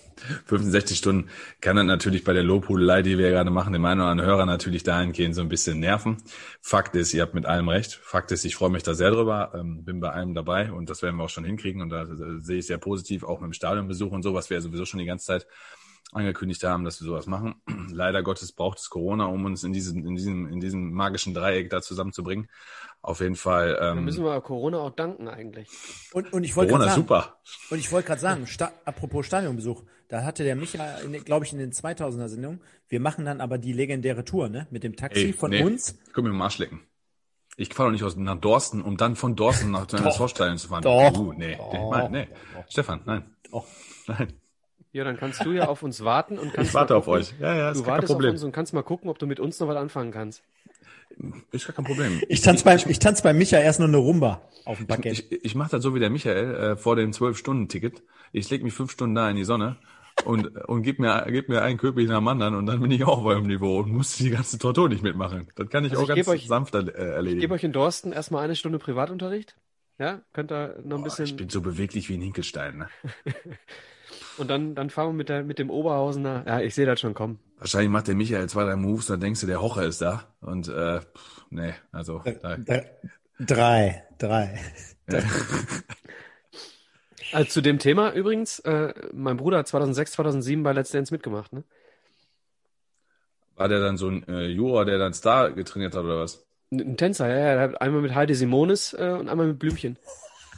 15, 0.46 0.72
60 0.72 0.98
Stunden 0.98 1.30
kann 1.60 1.76
dann 1.76 1.88
natürlich 1.88 2.24
bei 2.24 2.34
der 2.34 2.44
Lobhudelei, 2.44 3.02
die 3.02 3.18
wir 3.18 3.32
gerade 3.32 3.50
machen, 3.50 3.74
dem 3.74 3.84
einen 3.84 4.02
oder 4.02 4.10
anderen 4.12 4.30
Hörer 4.30 4.46
natürlich 4.46 4.84
dahingehend 4.84 5.36
so 5.36 5.42
ein 5.42 5.50
bisschen 5.50 5.80
nerven. 5.80 6.18
Fakt 6.62 6.96
ist, 6.96 7.14
ihr 7.14 7.24
habt 7.24 7.34
mit 7.34 7.46
allem 7.46 7.68
recht. 7.68 7.96
Fakt 7.96 8.32
ist, 8.32 8.46
ich 8.46 8.56
freue 8.56 8.70
mich 8.70 8.84
da 8.84 8.94
sehr 8.94 9.12
drüber, 9.12 9.54
ähm, 9.56 9.84
bin 9.84 10.00
bei 10.00 10.12
allem 10.12 10.36
dabei 10.36 10.72
und 10.72 10.90
das 10.90 11.02
werden 11.02 11.16
wir 11.18 11.24
auch 11.24 11.30
schon 11.30 11.46
hinkriegen 11.46 11.82
und 11.82 11.90
da 11.90 12.04
äh, 12.04 12.40
sehe 12.40 12.60
ich 12.60 12.68
sehr 12.68 12.78
positiv, 12.78 13.24
auch 13.24 13.40
mit 13.40 13.48
dem 13.48 13.54
Stadionbesuch 13.54 14.12
und 14.12 14.22
so, 14.22 14.34
was 14.34 14.50
wir 14.50 14.58
ja 14.58 14.62
sowieso 14.62 14.86
schon 14.86 15.00
die 15.00 15.06
ganze 15.06 15.26
Zeit 15.26 15.48
angekündigt 16.12 16.64
haben, 16.64 16.84
dass 16.84 17.02
wir 17.02 17.06
sowas 17.06 17.26
machen. 17.26 17.56
Leider 17.92 18.24
Gottes 18.24 18.52
braucht 18.52 18.80
es 18.80 18.90
Corona, 18.90 19.26
um 19.26 19.46
uns 19.46 19.64
in 19.64 19.74
diesem, 19.74 20.06
in 20.06 20.16
diesem, 20.16 20.48
in 20.48 20.60
diesem 20.60 20.94
magischen 20.94 21.34
Dreieck 21.34 21.70
da 21.70 21.82
zusammenzubringen. 21.82 22.50
Auf 23.04 23.20
jeden 23.20 23.36
Fall. 23.36 23.76
Da 23.80 23.92
Ähm, 23.92 24.06
müssen 24.06 24.24
wir 24.24 24.40
Corona 24.42 24.80
auch 24.80 24.90
danken 24.92 25.28
eigentlich. 25.28 25.68
Und, 26.14 26.32
und 26.34 26.44
ich 26.44 26.56
wollte 26.56 26.72
Corona 26.72 26.90
sagen, 26.90 27.02
super. 27.02 27.38
Und 27.70 27.78
ich 27.78 27.92
wollte 27.92 28.08
gerade 28.08 28.22
sagen, 28.22 28.48
sta 28.48 28.72
apropos 28.86 29.26
Stadionbesuch, 29.26 29.84
da 30.08 30.24
hatte 30.24 30.44
der 30.44 30.56
Micha, 30.56 31.00
glaube 31.26 31.46
ich, 31.46 31.52
in 31.54 31.60
den 31.60 31.72
2000er 31.74 32.28
Sendungen, 32.30 32.62
wir 32.88 33.00
machen 33.02 33.26
dann 33.26 33.42
aber 33.42 33.58
die 33.58 33.74
legendäre 33.74 34.24
Tour, 34.24 34.48
ne? 34.50 34.68
Mit 34.72 34.84
dem 34.84 34.96
Taxi 34.96 35.26
Ey, 35.28 35.34
von 35.34 35.50
nee. 35.52 35.62
uns. 35.64 36.00
Guck 36.14 36.24
mir 36.24 36.32
mal 36.32 36.46
Arsch 36.46 36.58
lecken. 36.60 36.80
Ich 37.58 37.74
fahre 37.74 37.90
doch 37.90 37.94
nicht 37.94 38.04
aus 38.04 38.16
nach 38.16 38.40
Dorsten, 38.40 38.82
um 38.82 38.98
dann 38.98 39.16
von 39.16 39.36
Dorsten 39.36 39.70
nach 39.72 39.86
dem 39.86 40.00
MSV-Stadion 40.00 40.58
zu 40.58 40.70
fahren. 40.70 40.82
Doch. 40.84 41.16
Uh, 41.20 41.34
nee, 41.34 41.56
Doch. 41.58 41.74
Ich 41.74 41.80
mein, 41.92 42.12
nee. 42.12 42.28
Stefan, 42.70 43.02
nein. 43.06 43.36
Doch. 43.52 43.68
Nein. 44.08 44.34
Ja, 44.92 45.04
dann 45.04 45.18
kannst 45.18 45.44
du 45.44 45.52
ja 45.52 45.68
auf 45.68 45.84
uns 45.84 46.04
warten 46.04 46.38
und 46.40 46.54
kannst 46.54 46.70
Ich 46.70 46.74
warte 46.74 46.94
mal 46.94 47.00
auf 47.00 47.06
gucken- 47.06 47.20
euch. 47.20 47.34
Ja, 47.40 47.54
ja, 47.56 47.72
ist 47.72 47.80
Du 47.80 47.84
gar 47.84 47.86
kein 47.86 47.94
wartest 47.96 48.12
auf 48.12 48.16
Problem. 48.18 48.32
uns 48.32 48.44
und 48.44 48.52
kannst 48.54 48.74
mal 48.74 48.82
gucken, 48.84 49.10
ob 49.10 49.20
du 49.20 49.28
mit 49.28 49.40
uns 49.40 49.60
noch 49.60 49.68
was 49.68 49.76
anfangen 49.78 50.12
kannst. 50.12 50.44
Ist 51.52 51.68
gar 51.68 51.76
kein 51.76 51.86
Problem. 51.86 52.22
Ich 52.30 52.42
tanze 52.42 52.64
beim, 52.64 52.80
ich 52.88 53.00
tanz 53.00 53.22
bei 53.22 53.34
Micha 53.34 53.58
erst 53.58 53.80
nur 53.80 53.88
eine 53.88 53.98
Rumba 53.98 54.42
auf 54.66 54.78
dem 54.78 54.88
Parkett. 54.88 55.14
Ich, 55.14 55.32
ich 55.46 55.56
mache 55.56 55.72
das 55.72 55.84
so 55.84 55.94
wie 55.96 56.00
der 56.00 56.10
Michael 56.10 56.56
äh, 56.56 56.76
vor 56.78 56.96
dem 56.96 57.12
12-Stunden-Ticket. 57.12 58.02
Ich 58.32 58.50
leg 58.50 58.64
mich 58.64 58.74
fünf 58.74 58.92
Stunden 58.92 59.16
da 59.16 59.30
in 59.30 59.36
die 59.36 59.44
Sonne 59.44 59.78
und, 60.26 60.48
und 60.68 60.82
gib 60.84 61.00
mir, 61.00 61.26
gib 61.30 61.50
mir 61.50 61.62
einen 61.62 61.78
Köpich 61.78 62.08
nach 62.08 62.18
dem 62.20 62.28
anderen 62.28 62.56
und 62.56 62.66
dann 62.66 62.82
bin 62.82 62.90
ich 62.92 63.04
auch 63.04 63.20
auf 63.20 63.26
eurem 63.26 63.46
Niveau 63.48 63.80
und 63.80 63.92
muss 63.92 64.16
die 64.18 64.30
ganze 64.32 64.58
Tortur 64.58 64.90
nicht 64.90 65.04
mitmachen. 65.04 65.48
Das 65.56 65.70
kann 65.70 65.86
ich 65.86 65.92
Also 65.92 66.04
auch 66.04 66.10
ich 66.10 66.16
ganz 66.16 66.28
euch- 66.28 66.48
sanft 66.48 66.74
äh, 66.76 66.80
Ich 66.82 66.96
erledigen. 66.96 67.42
gebe 67.42 67.54
euch 67.54 67.64
in 67.64 67.72
Dorsten 67.74 68.12
erstmal 68.12 68.44
eine 68.44 68.56
Stunde 68.56 68.80
Privatunterricht. 68.80 69.56
Ja, 70.00 70.22
könnt 70.34 70.52
ihr 70.52 70.80
noch 70.84 70.98
ein 70.98 71.04
Boah, 71.04 71.08
ich 71.10 71.16
bisschen. 71.18 71.38
bin 71.38 71.50
so 71.50 71.62
beweglich 71.62 72.10
wie 72.10 72.16
ein 72.16 72.22
Hinkelstein. 72.22 72.78
Ne? 72.80 72.88
und 74.38 74.50
dann, 74.50 74.76
dann 74.76 74.90
fahren 74.90 75.10
wir 75.10 75.14
mit, 75.14 75.30
der, 75.30 75.44
mit 75.44 75.60
dem 75.60 75.70
Oberhausener. 75.70 76.44
Ja, 76.48 76.60
ich 76.60 76.76
sehe 76.76 76.86
das 76.86 77.00
schon 77.00 77.14
kommen. 77.14 77.40
Wahrscheinlich 77.58 77.90
macht 77.90 78.08
der 78.08 78.16
Michael 78.16 78.50
zwei, 78.50 78.64
drei 78.64 78.76
Moves, 78.76 79.08
dann 79.08 79.20
denkst 79.20 79.42
du, 79.42 79.48
der 79.48 79.62
Hocher 79.62 79.86
ist 79.86 80.02
da. 80.02 80.24
Und 80.42 80.68
äh, 80.68 81.00
pff, 81.02 81.46
nee, 81.50 81.74
also 81.92 82.22
da, 82.44 82.58
Drei, 82.58 82.90
drei. 83.40 84.04
drei. 84.20 84.60
Also 87.32 87.50
zu 87.50 87.62
dem 87.62 87.80
Thema 87.80 88.14
übrigens, 88.14 88.60
äh, 88.60 88.94
mein 89.14 89.38
Bruder 89.38 89.60
hat 89.60 89.68
2006, 89.68 90.14
2007 90.14 90.64
bei 90.64 90.74
Let's 90.74 90.92
Dance 90.92 91.14
mitgemacht, 91.14 91.54
ne? 91.54 91.64
War 93.56 93.68
der 93.68 93.80
dann 93.80 93.98
so 93.98 94.10
ein 94.10 94.28
äh, 94.28 94.48
Juror, 94.48 94.86
der 94.86 94.98
dann 94.98 95.14
Star 95.14 95.52
getrainiert 95.52 95.96
hat 95.96 96.04
oder 96.04 96.20
was? 96.20 96.46
Ein 96.72 96.80
ein 96.82 96.98
Tänzer, 96.98 97.28
ja, 97.28 97.38
ja, 97.38 97.54
der 97.54 97.62
hat 97.62 97.82
einmal 97.82 98.02
mit 98.02 98.16
Heidi 98.16 98.34
Simonis 98.34 98.94
äh, 98.94 99.16
und 99.20 99.30
einmal 99.30 99.48
mit 99.48 99.60
Blümchen. 99.60 99.98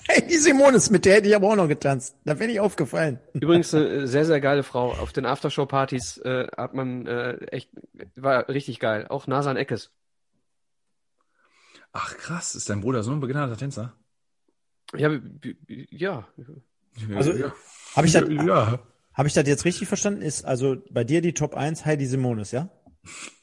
Hey, 0.08 0.26
die 0.28 0.38
Simonis, 0.38 0.90
mit 0.92 1.06
der 1.06 1.16
hätte 1.16 1.28
ich 1.28 1.36
aber 1.36 1.50
auch 1.50 1.56
noch 1.56 1.68
getanzt. 1.68 2.16
Da 2.26 2.36
bin 2.36 2.50
ich 2.50 2.60
aufgefallen. 2.60 3.20
Übrigens 3.34 3.74
eine 3.74 4.08
sehr, 4.08 4.26
sehr 4.26 4.40
geile 4.40 4.62
Frau. 4.64 4.92
Auf 4.92 5.12
den 5.14 5.26
Aftershow-Partys 5.26 6.18
äh, 6.20 6.48
hat 6.56 6.74
man 6.76 7.08
äh, 7.08 7.38
echt, 7.48 7.70
war 8.16 8.48
richtig 8.48 8.80
geil. 8.80 9.08
Auch 9.10 9.26
Nasan 9.26 9.58
Eckes. 9.58 9.92
Ach 11.92 12.16
krass, 12.18 12.56
ist 12.56 12.70
dein 12.70 12.82
Bruder 12.82 13.02
so 13.04 13.12
ein 13.12 13.20
begnadeter 13.20 13.58
Tänzer? 13.58 13.94
Ja, 14.96 15.10
ja. 15.90 16.28
Also, 17.16 17.34
ja. 17.34 17.54
Habe 17.96 18.06
ich, 18.08 18.14
das- 18.14 18.30
ja. 18.30 18.80
hab 19.14 19.26
ich 19.26 19.34
das 19.34 19.48
jetzt 19.48 19.66
richtig 19.66 19.88
verstanden? 19.88 20.22
Ist 20.22 20.46
also 20.46 20.78
bei 20.92 21.04
dir 21.04 21.22
die 21.22 21.34
Top 21.34 21.56
1 21.56 21.86
Heidi 21.86 22.06
Simonis, 22.06 22.52
ja? 22.52 22.70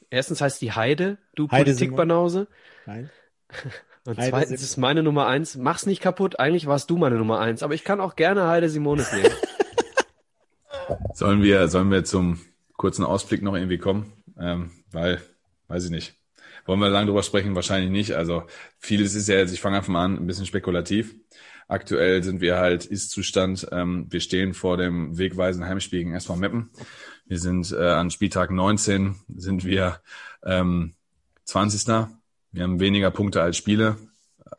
Erstens 0.09 0.39
heißt 0.39 0.61
die 0.61 0.71
Heide, 0.71 1.17
du 1.35 1.49
Heide 1.51 1.71
Politikbanause. 1.71 2.47
Nein. 2.85 3.09
Und 4.05 4.17
Heide 4.17 4.31
zweitens 4.31 4.59
Sim- 4.59 4.65
ist 4.65 4.77
meine 4.77 5.03
Nummer 5.03 5.27
eins. 5.27 5.55
Mach's 5.55 5.85
nicht 5.85 6.01
kaputt. 6.01 6.39
Eigentlich 6.39 6.65
warst 6.65 6.89
du 6.89 6.97
meine 6.97 7.15
Nummer 7.17 7.39
eins. 7.39 7.63
Aber 7.63 7.73
ich 7.73 7.83
kann 7.83 8.01
auch 8.01 8.15
gerne 8.15 8.47
Heide 8.47 8.69
Simonis 8.69 9.11
nehmen. 9.13 9.29
Sollen 11.13 11.41
wir, 11.41 11.67
sollen 11.69 11.91
wir 11.91 12.03
zum 12.03 12.41
kurzen 12.75 13.05
Ausblick 13.05 13.41
noch 13.41 13.55
irgendwie 13.55 13.77
kommen? 13.77 14.11
Ähm, 14.37 14.71
weil, 14.91 15.21
weiß 15.67 15.85
ich 15.85 15.91
nicht. 15.91 16.15
Wollen 16.65 16.79
wir 16.79 16.89
lange 16.89 17.07
drüber 17.07 17.23
sprechen? 17.23 17.55
Wahrscheinlich 17.55 17.91
nicht. 17.91 18.13
Also 18.13 18.43
vieles 18.79 19.15
ist 19.15 19.29
ja 19.29 19.35
jetzt, 19.35 19.53
ich 19.53 19.61
fange 19.61 19.77
einfach 19.77 19.89
mal 19.89 20.03
an, 20.03 20.17
ein 20.17 20.27
bisschen 20.27 20.45
spekulativ. 20.45 21.15
Aktuell 21.67 22.23
sind 22.23 22.41
wir 22.41 22.57
halt 22.57 22.85
Ist-Zustand. 22.85 23.67
Ähm, 23.71 24.07
wir 24.09 24.19
stehen 24.19 24.53
vor 24.53 24.77
dem 24.77 25.17
wegweisenden 25.17 25.69
Heimspiel 25.69 25.99
gegen 25.99 26.15
SV 26.15 26.35
Meppen. 26.35 26.69
Wir 27.25 27.39
sind 27.39 27.71
äh, 27.71 27.89
an 27.91 28.11
Spieltag 28.11 28.51
19, 28.51 29.15
sind 29.35 29.63
wir 29.63 30.01
ähm, 30.45 30.93
20. 31.45 32.07
Wir 32.53 32.63
haben 32.63 32.79
weniger 32.79 33.09
Punkte 33.11 33.41
als 33.41 33.57
Spiele. 33.57 33.97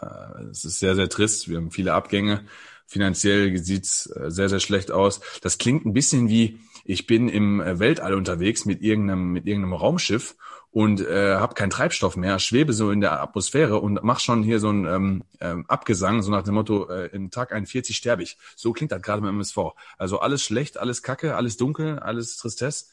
Äh, 0.01 0.43
Es 0.51 0.65
ist 0.65 0.81
sehr, 0.81 0.97
sehr 0.97 1.09
trist. 1.09 1.49
Wir 1.49 1.57
haben 1.57 1.71
viele 1.71 1.95
Abgänge. 1.95 2.45
Finanziell 2.87 3.57
sieht's 3.57 4.07
äh, 4.07 4.31
sehr, 4.31 4.49
sehr 4.49 4.61
schlecht 4.61 4.91
aus. 4.91 5.21
Das 5.41 5.59
klingt 5.59 5.87
ein 5.87 5.95
bisschen 5.95 6.29
wie, 6.29 6.59
ich 6.85 7.07
bin 7.07 7.29
im 7.29 7.61
äh, 7.61 7.79
Weltall 7.79 8.15
unterwegs 8.15 8.67
mit 8.67 8.83
irgendeinem, 8.83 9.33
mit 9.33 9.47
irgendeinem 9.47 9.75
Raumschiff 9.75 10.37
und 10.73 11.01
äh, 11.01 11.37
habe 11.37 11.55
keinen 11.55 11.71
Treibstoff 11.71 12.17
mehr, 12.17 12.41
schwebe 12.41 12.73
so 12.73 12.91
in 12.91 13.01
der 13.01 13.23
Atmosphäre 13.23 13.79
und 13.79 14.01
mach 14.03 14.19
schon 14.19 14.43
hier 14.43 14.59
so 14.59 14.71
ein 14.71 14.87
ähm, 14.87 15.25
ähm, 15.41 15.65
Abgesang, 15.69 16.21
so 16.23 16.33
nach 16.33 16.43
dem 16.43 16.55
Motto, 16.55 16.89
äh, 16.89 17.07
in 17.07 17.31
Tag 17.31 17.53
41 17.53 17.97
sterbe 17.97 18.25
ich. 18.25 18.37
So 18.57 18.73
klingt 18.73 18.91
das 18.91 19.01
gerade 19.01 19.23
beim 19.23 19.37
MSV. 19.37 19.59
Also 19.99 20.19
alles 20.19 20.43
schlecht, 20.43 20.79
alles 20.79 21.05
Kacke, 21.05 21.37
alles 21.37 21.57
dunkel, 21.57 22.01
alles 22.01 22.37
Tristesse. 22.39 22.87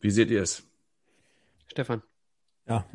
Wie 0.00 0.12
seht 0.12 0.30
ihr 0.30 0.42
es? 0.42 0.62
Stefan. 1.66 2.02
Ja, 2.68 2.86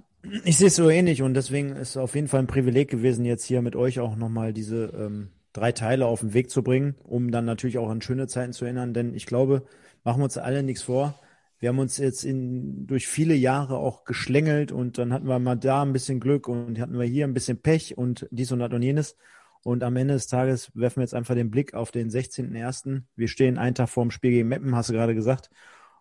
ich 0.44 0.58
sehe 0.58 0.68
es 0.68 0.76
so 0.76 0.90
ähnlich 0.90 1.22
und 1.22 1.34
deswegen 1.34 1.72
ist 1.72 1.90
es 1.90 1.98
auf 1.98 2.16
jeden 2.16 2.28
Fall 2.28 2.42
ein 2.42 2.48
Privileg 2.48 2.90
gewesen, 2.90 3.26
jetzt 3.26 3.46
hier 3.46 3.62
mit 3.62 3.76
euch 3.76 4.00
auch 4.00 4.16
nochmal 4.16 4.54
diese 4.54 4.94
ähm, 4.98 5.30
drei 5.54 5.72
Teile 5.72 6.06
auf 6.06 6.22
den 6.22 6.34
Weg 6.34 6.50
zu 6.50 6.64
bringen, 6.64 6.96
um 7.04 7.32
dann 7.32 7.46
natürlich 7.46 7.78
auch 7.78 7.90
an 7.90 8.02
schöne 8.02 8.28
Zeiten 8.28 8.54
zu 8.54 8.66
erinnern. 8.66 8.94
Denn 8.94 9.14
ich 9.14 9.26
glaube, 9.26 9.66
machen 10.04 10.20
wir 10.20 10.26
uns 10.26 10.38
alle 10.38 10.64
nichts 10.64 10.84
vor. 10.84 11.20
Wir 11.60 11.70
haben 11.70 11.80
uns 11.80 11.98
jetzt 11.98 12.24
in, 12.24 12.86
durch 12.86 13.08
viele 13.08 13.34
Jahre 13.34 13.78
auch 13.78 14.04
geschlängelt 14.04 14.72
und 14.72 14.98
dann 14.98 15.12
hatten 15.12 15.28
wir 15.28 15.40
mal 15.40 15.56
da 15.56 15.82
ein 15.82 15.94
bisschen 15.94 16.20
Glück 16.20 16.48
und 16.48 16.80
hatten 16.80 17.00
wir 17.00 17.06
hier 17.06 17.26
ein 17.26 17.34
bisschen 17.34 17.62
Pech 17.62 17.98
und 17.98 18.28
dies 18.30 18.52
und 18.52 18.60
das 18.60 18.72
und 18.72 18.82
jenes. 18.84 19.18
Und 19.64 19.84
am 19.84 19.96
Ende 19.96 20.14
des 20.14 20.28
Tages 20.28 20.72
werfen 20.76 20.98
wir 20.98 21.04
jetzt 21.04 21.16
einfach 21.16 21.36
den 21.36 21.50
Blick 21.50 21.74
auf 21.74 21.92
den 21.92 22.10
16.01. 22.10 23.02
Wir 23.16 23.28
stehen 23.28 23.58
einen 23.58 23.76
Tag 23.76 23.90
vor 23.90 24.04
dem 24.04 24.12
Spiel 24.12 24.32
gegen 24.32 24.48
Meppen, 24.48 24.76
hast 24.76 24.90
du 24.90 24.94
gerade 24.94 25.16
gesagt. 25.16 25.50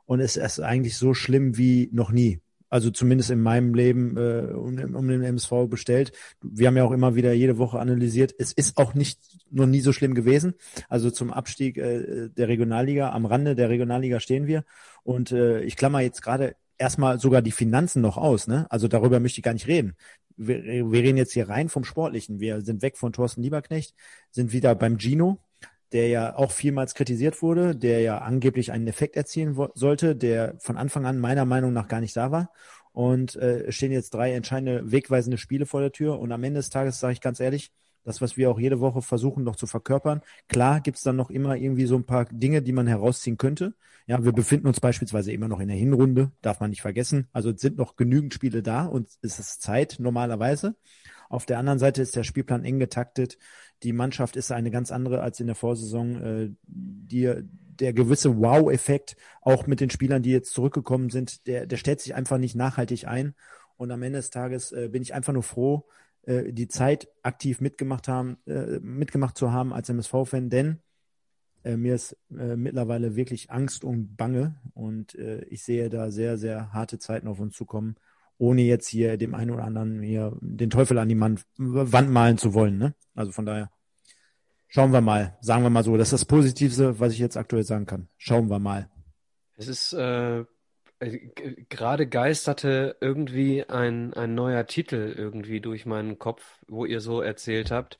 Und 0.04 0.20
es 0.20 0.36
ist 0.36 0.60
eigentlich 0.60 0.97
so 0.97 1.15
schlimm 1.15 1.56
wie 1.56 1.88
noch 1.92 2.12
nie 2.12 2.40
also 2.76 2.90
zumindest 2.90 3.30
in 3.30 3.40
meinem 3.40 3.72
Leben 3.72 4.18
äh, 4.18 4.52
um, 4.52 4.76
um 4.94 5.08
den 5.08 5.22
MSV 5.22 5.66
bestellt. 5.66 6.12
Wir 6.42 6.66
haben 6.66 6.76
ja 6.76 6.84
auch 6.84 6.92
immer 6.92 7.14
wieder 7.14 7.32
jede 7.32 7.56
Woche 7.56 7.78
analysiert. 7.78 8.34
Es 8.38 8.52
ist 8.52 8.76
auch 8.76 8.92
nicht 8.92 9.18
noch 9.50 9.64
nie 9.64 9.80
so 9.80 9.94
schlimm 9.94 10.14
gewesen. 10.14 10.56
Also 10.90 11.10
zum 11.10 11.32
Abstieg 11.32 11.78
äh, 11.78 12.28
der 12.28 12.48
Regionalliga, 12.48 13.12
am 13.12 13.24
Rande 13.24 13.54
der 13.54 13.70
Regionalliga 13.70 14.20
stehen 14.20 14.46
wir. 14.46 14.64
Und 15.04 15.32
äh, 15.32 15.62
ich 15.62 15.76
klammer 15.76 16.00
jetzt 16.00 16.20
gerade 16.20 16.54
erstmal 16.76 17.18
sogar 17.18 17.40
die 17.40 17.50
Finanzen 17.50 18.02
noch 18.02 18.18
aus. 18.18 18.46
Ne? 18.46 18.66
Also 18.68 18.88
darüber 18.88 19.20
möchte 19.20 19.38
ich 19.38 19.44
gar 19.44 19.54
nicht 19.54 19.68
reden. 19.68 19.96
Wir, 20.36 20.62
wir 20.62 21.02
reden 21.02 21.16
jetzt 21.16 21.32
hier 21.32 21.48
rein 21.48 21.70
vom 21.70 21.84
Sportlichen. 21.84 22.40
Wir 22.40 22.60
sind 22.60 22.82
weg 22.82 22.98
von 22.98 23.14
Thorsten 23.14 23.42
Lieberknecht, 23.42 23.94
sind 24.30 24.52
wieder 24.52 24.74
beim 24.74 24.98
Gino, 24.98 25.38
der 25.96 26.08
ja 26.08 26.36
auch 26.36 26.50
vielmals 26.52 26.94
kritisiert 26.94 27.40
wurde, 27.40 27.74
der 27.74 28.02
ja 28.02 28.18
angeblich 28.18 28.70
einen 28.70 28.86
Effekt 28.86 29.16
erzielen 29.16 29.56
sollte, 29.72 30.14
der 30.14 30.54
von 30.58 30.76
Anfang 30.76 31.06
an 31.06 31.18
meiner 31.18 31.46
Meinung 31.46 31.72
nach 31.72 31.88
gar 31.88 32.02
nicht 32.02 32.14
da 32.14 32.30
war. 32.30 32.50
Und 32.92 33.34
äh, 33.36 33.72
stehen 33.72 33.92
jetzt 33.92 34.12
drei 34.12 34.34
entscheidende, 34.34 34.92
wegweisende 34.92 35.38
Spiele 35.38 35.64
vor 35.64 35.80
der 35.80 35.92
Tür. 35.92 36.18
Und 36.18 36.32
am 36.32 36.44
Ende 36.44 36.58
des 36.58 36.68
Tages 36.68 37.00
sage 37.00 37.14
ich 37.14 37.22
ganz 37.22 37.40
ehrlich, 37.40 37.72
das, 38.04 38.20
was 38.20 38.36
wir 38.36 38.50
auch 38.50 38.60
jede 38.60 38.78
Woche 38.78 39.00
versuchen 39.00 39.42
noch 39.42 39.56
zu 39.56 39.66
verkörpern. 39.66 40.20
Klar 40.48 40.82
gibt's 40.82 41.02
dann 41.02 41.16
noch 41.16 41.30
immer 41.30 41.56
irgendwie 41.56 41.86
so 41.86 41.96
ein 41.96 42.04
paar 42.04 42.26
Dinge, 42.26 42.60
die 42.60 42.72
man 42.72 42.86
herausziehen 42.86 43.38
könnte. 43.38 43.72
Ja, 44.06 44.22
wir 44.22 44.32
befinden 44.32 44.66
uns 44.66 44.80
beispielsweise 44.80 45.32
immer 45.32 45.48
noch 45.48 45.60
in 45.60 45.68
der 45.68 45.78
Hinrunde, 45.78 46.30
darf 46.42 46.60
man 46.60 46.68
nicht 46.68 46.82
vergessen. 46.82 47.26
Also 47.32 47.52
es 47.52 47.60
sind 47.62 47.78
noch 47.78 47.96
genügend 47.96 48.34
Spiele 48.34 48.62
da 48.62 48.84
und 48.84 49.08
es 49.22 49.38
ist 49.38 49.62
Zeit 49.62 49.96
normalerweise. 49.98 50.76
Auf 51.28 51.46
der 51.46 51.58
anderen 51.58 51.78
Seite 51.78 52.02
ist 52.02 52.16
der 52.16 52.24
Spielplan 52.24 52.64
eng 52.64 52.78
getaktet. 52.78 53.38
Die 53.82 53.92
Mannschaft 53.92 54.36
ist 54.36 54.52
eine 54.52 54.70
ganz 54.70 54.90
andere 54.90 55.20
als 55.20 55.40
in 55.40 55.46
der 55.46 55.56
Vorsaison. 55.56 56.22
Äh, 56.22 56.50
die, 56.66 57.32
der 57.78 57.92
gewisse 57.92 58.38
Wow-Effekt, 58.38 59.16
auch 59.42 59.66
mit 59.66 59.80
den 59.80 59.90
Spielern, 59.90 60.22
die 60.22 60.30
jetzt 60.30 60.52
zurückgekommen 60.52 61.10
sind, 61.10 61.46
der, 61.46 61.66
der 61.66 61.76
stellt 61.76 62.00
sich 62.00 62.14
einfach 62.14 62.38
nicht 62.38 62.54
nachhaltig 62.54 63.06
ein. 63.06 63.34
Und 63.76 63.90
am 63.90 64.02
Ende 64.02 64.18
des 64.18 64.30
Tages 64.30 64.72
äh, 64.72 64.88
bin 64.88 65.02
ich 65.02 65.12
einfach 65.12 65.34
nur 65.34 65.42
froh, 65.42 65.86
äh, 66.22 66.52
die 66.52 66.68
Zeit 66.68 67.08
aktiv 67.22 67.60
mitgemacht 67.60 68.08
haben, 68.08 68.38
mitgemacht 68.46 69.36
zu 69.36 69.52
haben 69.52 69.72
als 69.72 69.88
MSV-Fan, 69.88 70.48
denn 70.50 70.80
mir 71.64 71.96
ist 71.96 72.16
mittlerweile 72.28 73.16
wirklich 73.16 73.50
Angst 73.50 73.82
und 73.82 74.16
Bange 74.16 74.54
und 74.72 75.14
ich 75.14 75.64
sehe 75.64 75.88
da 75.88 76.12
sehr, 76.12 76.38
sehr 76.38 76.72
harte 76.72 77.00
Zeiten 77.00 77.26
auf 77.26 77.40
uns 77.40 77.56
zukommen, 77.56 77.96
ohne 78.38 78.62
jetzt 78.62 78.88
hier 78.88 79.17
dem 79.17 79.35
einen 79.35 79.51
oder 79.51 79.65
anderen 79.65 80.02
hier 80.02 80.36
den 80.40 80.70
Teufel 80.70 80.99
an 80.99 81.08
die 81.08 81.19
Wand 81.19 82.10
malen 82.10 82.38
zu 82.38 82.54
wollen. 82.54 82.78
Ne? 82.78 82.94
Also 83.15 83.33
von 83.33 83.47
daher 83.47 83.70
schauen 84.69 84.92
wir 84.92 85.01
mal, 85.01 85.36
sagen 85.40 85.62
wir 85.62 85.70
mal 85.70 85.85
so, 85.85 85.97
das 85.97 86.08
ist 86.08 86.20
das 86.20 86.24
Positivste, 86.24 87.01
was 87.01 87.12
ich 87.12 87.19
jetzt 87.19 87.36
aktuell 87.36 87.65
sagen 87.65 87.86
kann. 87.86 88.08
Schauen 88.19 88.51
wir 88.51 88.58
mal. 88.58 88.90
Es 89.56 89.69
ist 89.69 89.94
äh, 89.94 90.44
äh, 90.99 91.19
gerade 91.69 92.06
geisterte 92.06 92.97
irgendwie 93.01 93.65
ein, 93.69 94.12
ein 94.15 94.35
neuer 94.35 94.67
Titel 94.67 95.15
irgendwie 95.17 95.60
durch 95.60 95.86
meinen 95.86 96.19
Kopf, 96.19 96.42
wo 96.69 96.85
ihr 96.85 97.01
so 97.01 97.20
erzählt 97.20 97.70
habt. 97.70 97.99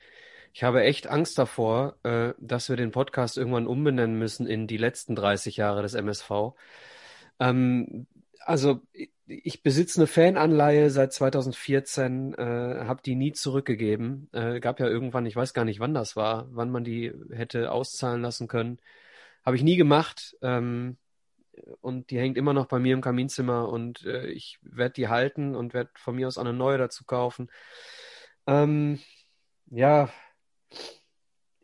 Ich 0.53 0.63
habe 0.63 0.83
echt 0.83 1.07
Angst 1.07 1.39
davor, 1.39 1.97
äh, 2.03 2.33
dass 2.39 2.69
wir 2.69 2.77
den 2.77 2.91
Podcast 2.91 3.37
irgendwann 3.37 3.67
umbenennen 3.67 4.19
müssen 4.19 4.47
in 4.47 4.67
die 4.67 4.79
letzten 4.79 5.15
30 5.15 5.59
Jahre 5.59 5.83
des 5.83 5.95
MSV. 5.95 6.31
Ähm, 7.39 8.07
also 8.41 8.81
ich, 9.27 9.63
besitze 9.63 10.01
eine 10.01 10.07
Fananleihe 10.07 10.91
seit 10.91 11.13
2014, 11.13 12.35
äh, 12.35 12.85
habe 12.85 13.03
die 13.05 13.17
nie 13.17 13.33
zurückgegeben. 13.33 14.29
Äh, 14.33 14.61
gab 14.61 14.81
ja 14.81 14.87
irgendwann, 14.87 15.27
ich 15.27 15.37
weiß 15.37 15.55
gar 15.55 15.65
nicht, 15.65 15.81
wann 15.81 15.95
das 15.95 16.17
war, 16.17 16.47
wann 16.51 16.71
man 16.71 16.85
die 16.85 17.13
hätte 17.31 17.73
auszahlen 17.73 18.23
lassen 18.23 18.49
können. 18.49 18.79
Habe 19.45 19.57
ich 19.57 19.63
nie 19.63 19.77
gemacht. 19.77 20.37
Ähm, 20.43 20.97
und 21.81 22.11
die 22.11 22.19
hängt 22.19 22.37
immer 22.39 22.53
noch 22.53 22.67
bei 22.67 22.79
mir 22.79 22.95
im 22.95 23.01
Kaminzimmer 23.01 23.69
und 23.69 24.05
äh, 24.05 24.27
ich 24.29 24.59
werde 24.63 24.95
die 24.95 25.09
halten 25.09 25.57
und 25.57 25.75
werde 25.75 25.91
von 25.95 26.17
mir 26.17 26.29
aus 26.29 26.39
eine 26.39 26.53
neue 26.53 26.79
dazu 26.79 27.05
kaufen. 27.05 27.51
Ähm, 28.47 29.01
ja, 29.71 30.11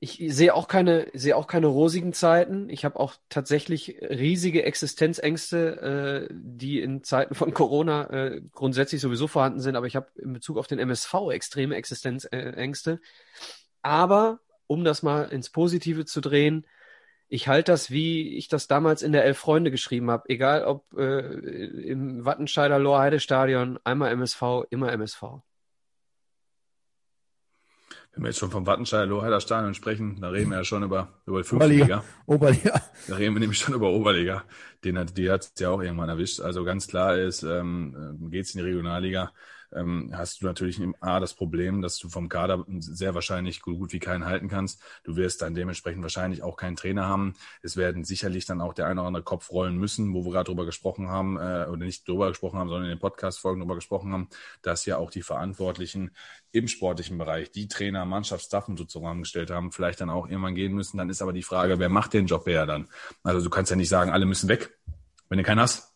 ich 0.03 0.21
sehe 0.35 0.53
auch 0.53 0.67
keine, 0.67 1.07
sehe 1.15 1.37
auch 1.37 1.47
keine 1.47 1.69
rosigen 1.69 2.13
Zeiten. 2.13 2.69
Ich 2.69 2.85
habe 2.85 2.99
auch 2.99 3.15
tatsächlich 3.29 3.99
riesige 4.01 4.65
Existenzängste, 4.65 6.29
äh, 6.29 6.35
die 6.35 6.81
in 6.81 7.05
Zeiten 7.05 7.37
von 7.37 7.55
Corona 7.55 8.11
äh, 8.11 8.43
grundsätzlich 8.51 9.01
sowieso 9.01 9.29
vorhanden 9.29 9.61
sind, 9.61 9.77
aber 9.77 9.87
ich 9.87 9.95
habe 9.95 10.09
in 10.17 10.33
Bezug 10.33 10.59
auf 10.59 10.67
den 10.67 10.81
MSV 10.81 11.15
extreme 11.31 11.77
Existenzängste. 11.77 13.01
Aber 13.83 14.41
um 14.67 14.83
das 14.83 15.05
mal 15.05 15.27
ins 15.31 15.51
Positive 15.51 16.05
zu 16.05 16.21
drehen, 16.21 16.67
ich 17.29 17.47
halte 17.47 17.71
das, 17.71 17.93
wie 17.93 18.37
ich 18.37 18.49
das 18.49 18.67
damals 18.67 19.03
in 19.03 19.13
der 19.13 19.25
Elf 19.25 19.39
Freunde 19.39 19.71
geschrieben 19.71 20.11
habe, 20.11 20.29
egal 20.29 20.65
ob 20.65 20.93
äh, 20.99 21.21
im 21.21 22.25
Wattenscheider 22.25 22.81
Lorheide 22.81 23.21
Stadion, 23.21 23.79
einmal 23.85 24.11
MSV, 24.11 24.65
immer 24.71 24.91
MSV. 24.91 25.23
Wenn 28.13 28.25
wir 28.25 28.29
jetzt 28.29 28.39
schon 28.39 28.51
vom 28.51 28.67
Wattenscheider 28.67 29.07
Lohheider 29.07 29.41
Stadion 29.41 29.73
sprechen, 29.73 30.21
da 30.21 30.29
reden 30.29 30.51
wir 30.51 30.59
ja 30.59 30.65
schon 30.65 30.83
über, 30.83 31.09
über 31.25 31.43
die 31.43 31.55
Oberliga. 31.55 31.85
Liga. 31.85 32.05
Oberliga. 32.27 32.83
Da 33.09 33.17
reden 33.17 33.35
wir 33.35 33.41
nämlich 33.41 33.59
schon 33.59 33.75
über 33.75 33.89
Oberliga. 33.91 34.45
Den 34.85 34.99
hat, 34.99 35.17
die 35.17 35.31
hat 35.31 35.43
es 35.43 35.53
ja 35.59 35.71
auch 35.71 35.81
irgendwann 35.81 36.11
erwischt. 36.11 36.41
Also 36.41 36.63
ganz 36.63 36.87
klar 36.87 37.17
ist, 37.17 37.43
ähm, 37.43 38.29
geht 38.31 38.45
es 38.45 38.55
in 38.55 38.61
die 38.61 38.67
Regionalliga. 38.67 39.33
Ähm, 39.75 40.13
hast 40.15 40.41
du 40.41 40.47
natürlich 40.47 40.81
A, 41.01 41.21
das 41.21 41.35
Problem, 41.35 41.83
dass 41.83 41.99
du 41.99 42.09
vom 42.09 42.29
Kader 42.29 42.65
sehr 42.79 43.15
wahrscheinlich 43.15 43.63
gut, 43.63 43.79
gut 43.79 43.93
wie 43.93 43.99
keinen 43.99 44.25
halten 44.25 44.49
kannst. 44.49 44.83
Du 45.05 45.17
wirst 45.17 45.43
dann 45.43 45.55
dementsprechend 45.55 46.03
wahrscheinlich 46.03 46.43
auch 46.43 46.57
keinen 46.57 46.77
Trainer 46.77 47.07
haben. 47.07 47.35
Es 47.63 47.77
werden 47.77 48.05
sicherlich 48.05 48.47
dann 48.47 48.61
auch 48.61 48.75
der 48.75 48.87
eine 48.87 49.01
oder 49.01 49.09
andere 49.09 49.23
Kopf 49.23 49.51
rollen 49.51 49.77
müssen, 49.77 50.15
wo 50.15 50.25
wir 50.25 50.33
gerade 50.33 50.49
drüber 50.49 50.67
gesprochen 50.67 51.09
haben, 51.09 51.37
äh, 51.37 51.67
oder 51.69 51.85
nicht 51.85 52.07
drüber 52.07 52.29
gesprochen 52.29 52.59
haben, 52.59 52.69
sondern 52.69 52.85
in 52.85 52.97
den 52.97 53.01
Podcast-Folgen 53.01 53.61
drüber 53.61 53.75
gesprochen 53.75 54.13
haben, 54.13 54.29
dass 54.63 54.87
ja 54.87 54.97
auch 54.97 55.11
die 55.11 55.23
Verantwortlichen 55.23 56.11
im 56.53 56.69
sportlichen 56.69 57.19
Bereich, 57.19 57.51
die 57.51 57.69
Trainer, 57.69 58.05
Mannschaftsstaff 58.05 58.69
und 58.69 58.79
so 58.79 58.85
zusammengestellt 58.85 59.51
haben, 59.51 59.73
vielleicht 59.73 60.01
dann 60.01 60.11
auch 60.11 60.29
irgendwann 60.29 60.55
gehen 60.55 60.75
müssen. 60.75 60.99
Dann 60.99 61.09
ist 61.09 61.23
aber 61.23 61.33
die 61.33 61.43
Frage, 61.43 61.79
wer 61.79 61.89
macht 61.89 62.13
den 62.13 62.27
Job 62.27 62.47
eher 62.47 62.67
dann? 62.67 62.89
Also 63.23 63.43
du 63.43 63.51
kannst 63.51 63.71
ja 63.71 63.77
nicht 63.77 63.89
sagen, 63.89 64.11
alle 64.11 64.27
müssen 64.27 64.49
weg, 64.49 64.79
wenn 65.29 65.39
du 65.39 65.45
keinen 65.45 65.61
hast. 65.61 65.92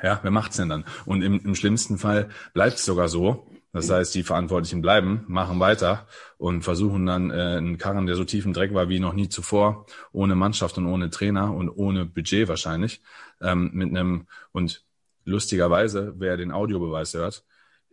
Ja, 0.00 0.20
wer 0.22 0.30
macht's 0.30 0.56
denn 0.56 0.68
dann? 0.68 0.84
Und 1.04 1.22
im, 1.22 1.40
im 1.44 1.54
schlimmsten 1.54 1.98
Fall 1.98 2.30
bleibt 2.54 2.76
es 2.76 2.84
sogar 2.84 3.08
so. 3.08 3.46
Das 3.72 3.88
heißt, 3.88 4.14
die 4.14 4.22
Verantwortlichen 4.22 4.82
bleiben, 4.82 5.24
machen 5.28 5.58
weiter 5.58 6.06
und 6.36 6.62
versuchen 6.62 7.06
dann 7.06 7.30
äh, 7.30 7.56
einen 7.56 7.78
Karren, 7.78 8.06
der 8.06 8.16
so 8.16 8.24
tief 8.24 8.44
im 8.44 8.52
Dreck 8.52 8.74
war 8.74 8.90
wie 8.90 9.00
noch 9.00 9.14
nie 9.14 9.30
zuvor, 9.30 9.86
ohne 10.12 10.34
Mannschaft 10.34 10.76
und 10.76 10.86
ohne 10.86 11.08
Trainer 11.08 11.54
und 11.54 11.70
ohne 11.70 12.04
Budget 12.04 12.48
wahrscheinlich, 12.48 13.00
ähm, 13.40 13.70
mit 13.72 13.88
einem 13.88 14.26
und 14.52 14.84
lustigerweise, 15.24 16.12
wer 16.18 16.36
den 16.36 16.52
Audiobeweis 16.52 17.14
hört, 17.14 17.44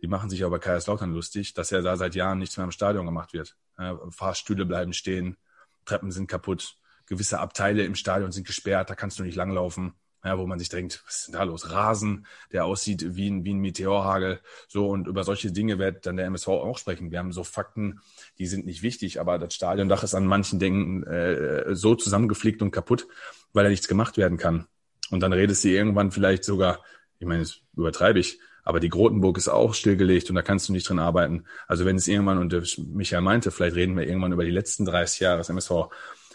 die 0.02 0.06
machen 0.06 0.28
sich 0.28 0.44
aber 0.44 0.58
Kaiserslautern 0.58 1.14
lustig, 1.14 1.54
dass 1.54 1.70
ja 1.70 1.80
da 1.80 1.96
seit 1.96 2.14
Jahren 2.14 2.38
nichts 2.38 2.58
mehr 2.58 2.64
im 2.64 2.72
Stadion 2.72 3.06
gemacht 3.06 3.32
wird. 3.32 3.56
Äh, 3.78 3.94
Fahrstühle 4.10 4.66
bleiben 4.66 4.92
stehen, 4.92 5.38
Treppen 5.86 6.10
sind 6.10 6.26
kaputt, 6.26 6.76
gewisse 7.06 7.40
Abteile 7.40 7.84
im 7.84 7.94
Stadion 7.94 8.32
sind 8.32 8.46
gesperrt, 8.46 8.90
da 8.90 8.94
kannst 8.94 9.18
du 9.18 9.22
nicht 9.22 9.36
langlaufen 9.36 9.94
ja, 10.24 10.38
wo 10.38 10.46
man 10.46 10.58
sich 10.58 10.68
denkt, 10.68 11.02
was 11.06 11.20
ist 11.20 11.28
denn 11.28 11.34
da 11.34 11.44
los? 11.44 11.70
Rasen, 11.70 12.26
der 12.52 12.64
aussieht 12.64 13.16
wie 13.16 13.30
ein, 13.30 13.44
wie 13.44 13.54
ein 13.54 13.60
Meteorhagel. 13.60 14.40
So, 14.68 14.88
und 14.88 15.06
über 15.06 15.24
solche 15.24 15.50
Dinge 15.52 15.78
wird 15.78 16.06
dann 16.06 16.16
der 16.16 16.26
MSV 16.26 16.48
auch 16.48 16.78
sprechen. 16.78 17.10
Wir 17.10 17.18
haben 17.18 17.32
so 17.32 17.44
Fakten, 17.44 18.00
die 18.38 18.46
sind 18.46 18.66
nicht 18.66 18.82
wichtig, 18.82 19.20
aber 19.20 19.38
das 19.38 19.54
Stadiondach 19.54 20.02
ist 20.02 20.14
an 20.14 20.26
manchen 20.26 20.58
Dingen 20.58 21.04
äh, 21.04 21.74
so 21.74 21.94
zusammengeflickt 21.94 22.60
und 22.60 22.70
kaputt, 22.70 23.06
weil 23.52 23.64
da 23.64 23.70
nichts 23.70 23.88
gemacht 23.88 24.18
werden 24.18 24.36
kann. 24.36 24.66
Und 25.10 25.20
dann 25.20 25.32
redest 25.32 25.64
du 25.64 25.68
irgendwann 25.68 26.10
vielleicht 26.10 26.44
sogar, 26.44 26.84
ich 27.18 27.26
meine, 27.26 27.40
das 27.40 27.60
übertreibe 27.74 28.18
ich, 28.18 28.40
aber 28.62 28.78
die 28.78 28.90
Grotenburg 28.90 29.38
ist 29.38 29.48
auch 29.48 29.74
stillgelegt 29.74 30.28
und 30.28 30.36
da 30.36 30.42
kannst 30.42 30.68
du 30.68 30.72
nicht 30.72 30.88
drin 30.88 30.98
arbeiten. 30.98 31.44
Also 31.66 31.86
wenn 31.86 31.96
es 31.96 32.08
irgendwann, 32.08 32.38
und 32.38 32.54
Michael 32.94 33.22
meinte, 33.22 33.50
vielleicht 33.50 33.74
reden 33.76 33.96
wir 33.96 34.06
irgendwann 34.06 34.32
über 34.32 34.44
die 34.44 34.50
letzten 34.50 34.84
30 34.84 35.20
Jahre 35.20 35.38
des 35.38 35.48
MSV, 35.48 35.88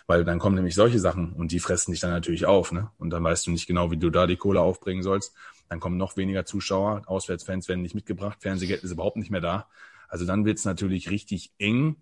weil 0.08 0.24
dann 0.24 0.40
kommen 0.40 0.56
nämlich 0.56 0.76
solche 0.76 1.00
Sachen 1.00 1.34
und 1.34 1.52
die 1.52 1.60
fressen 1.60 1.92
dich 1.92 2.00
dann 2.00 2.12
natürlich 2.12 2.46
auf, 2.46 2.72
ne? 2.72 2.92
Und 2.98 3.10
dann 3.10 3.24
weißt 3.24 3.48
du 3.48 3.52
nicht 3.52 3.68
genau, 3.68 3.92
wie 3.92 3.98
du 3.98 4.10
da 4.10 4.28
die 4.28 4.38
Kohle 4.38 4.62
aufbringen 4.62 5.04
sollst. 5.04 5.34
Dann 5.68 5.80
kommen 5.80 5.98
noch 5.98 6.16
weniger 6.16 6.46
Zuschauer, 6.46 7.04
Auswärtsfans 7.08 7.68
werden 7.68 7.82
nicht 7.82 7.96
mitgebracht, 7.96 8.38
Fernsehgeld 8.42 8.84
ist 8.84 8.92
überhaupt 8.92 9.18
nicht 9.18 9.32
mehr 9.32 9.42
da. 9.42 9.68
Also 10.08 10.26
dann 10.26 10.46
wird's 10.46 10.66
natürlich 10.66 11.10
richtig 11.10 11.52
eng. 11.58 11.98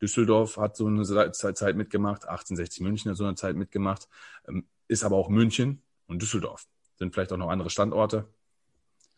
Düsseldorf 0.00 0.56
hat 0.56 0.76
so 0.76 0.86
eine 0.86 1.02
Zeit 1.32 1.76
mitgemacht, 1.76 2.24
1860 2.24 2.80
München 2.82 3.10
hat 3.10 3.18
so 3.18 3.24
eine 3.24 3.34
Zeit 3.34 3.56
mitgemacht, 3.56 4.08
ähm, 4.48 4.64
ist 4.88 5.04
aber 5.04 5.16
auch 5.16 5.28
München 5.28 5.82
und 6.06 6.22
Düsseldorf. 6.22 6.66
Sind 6.96 7.12
vielleicht 7.12 7.32
auch 7.32 7.36
noch 7.36 7.50
andere 7.50 7.70
Standorte. 7.70 8.28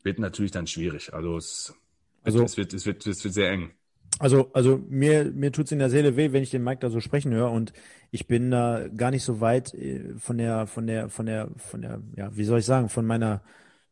Wird 0.03 0.19
natürlich 0.19 0.51
dann 0.51 0.67
schwierig. 0.67 1.15
Also 1.15 1.37
es, 1.37 1.75
also, 2.23 2.43
es, 2.43 2.57
wird, 2.57 2.73
es, 2.73 2.87
wird, 2.87 3.07
es 3.07 3.23
wird 3.23 3.35
sehr 3.35 3.51
eng. 3.51 3.73
Also, 4.19 4.51
also 4.53 4.79
mir, 4.89 5.25
mir 5.33 5.53
tut's 5.53 5.73
in 5.73 5.79
der 5.79 5.91
Seele 5.91 6.17
weh, 6.17 6.33
wenn 6.33 6.43
ich 6.43 6.51
den 6.51 6.63
Mike 6.63 6.81
da 6.81 6.91
so 6.91 7.01
sprechen 7.01 7.33
höre 7.33 7.51
und 7.51 7.73
ich 8.11 8.27
bin 8.27 8.51
da 8.51 8.87
gar 8.89 9.11
nicht 9.11 9.25
so 9.25 9.41
weit 9.41 9.75
äh, 9.75 10.15
von 10.19 10.39
der, 10.39 10.67
von 10.67 10.87
der, 10.87 11.09
von 11.09 11.27
der, 11.27 11.49
von 11.57 11.83
der, 11.83 12.01
ja, 12.17 12.37
wie 12.37 12.45
soll 12.45 12.61
ich 12.61 12.67
sagen, 12.67 12.89
von 12.89 13.07
meiner 13.07 13.43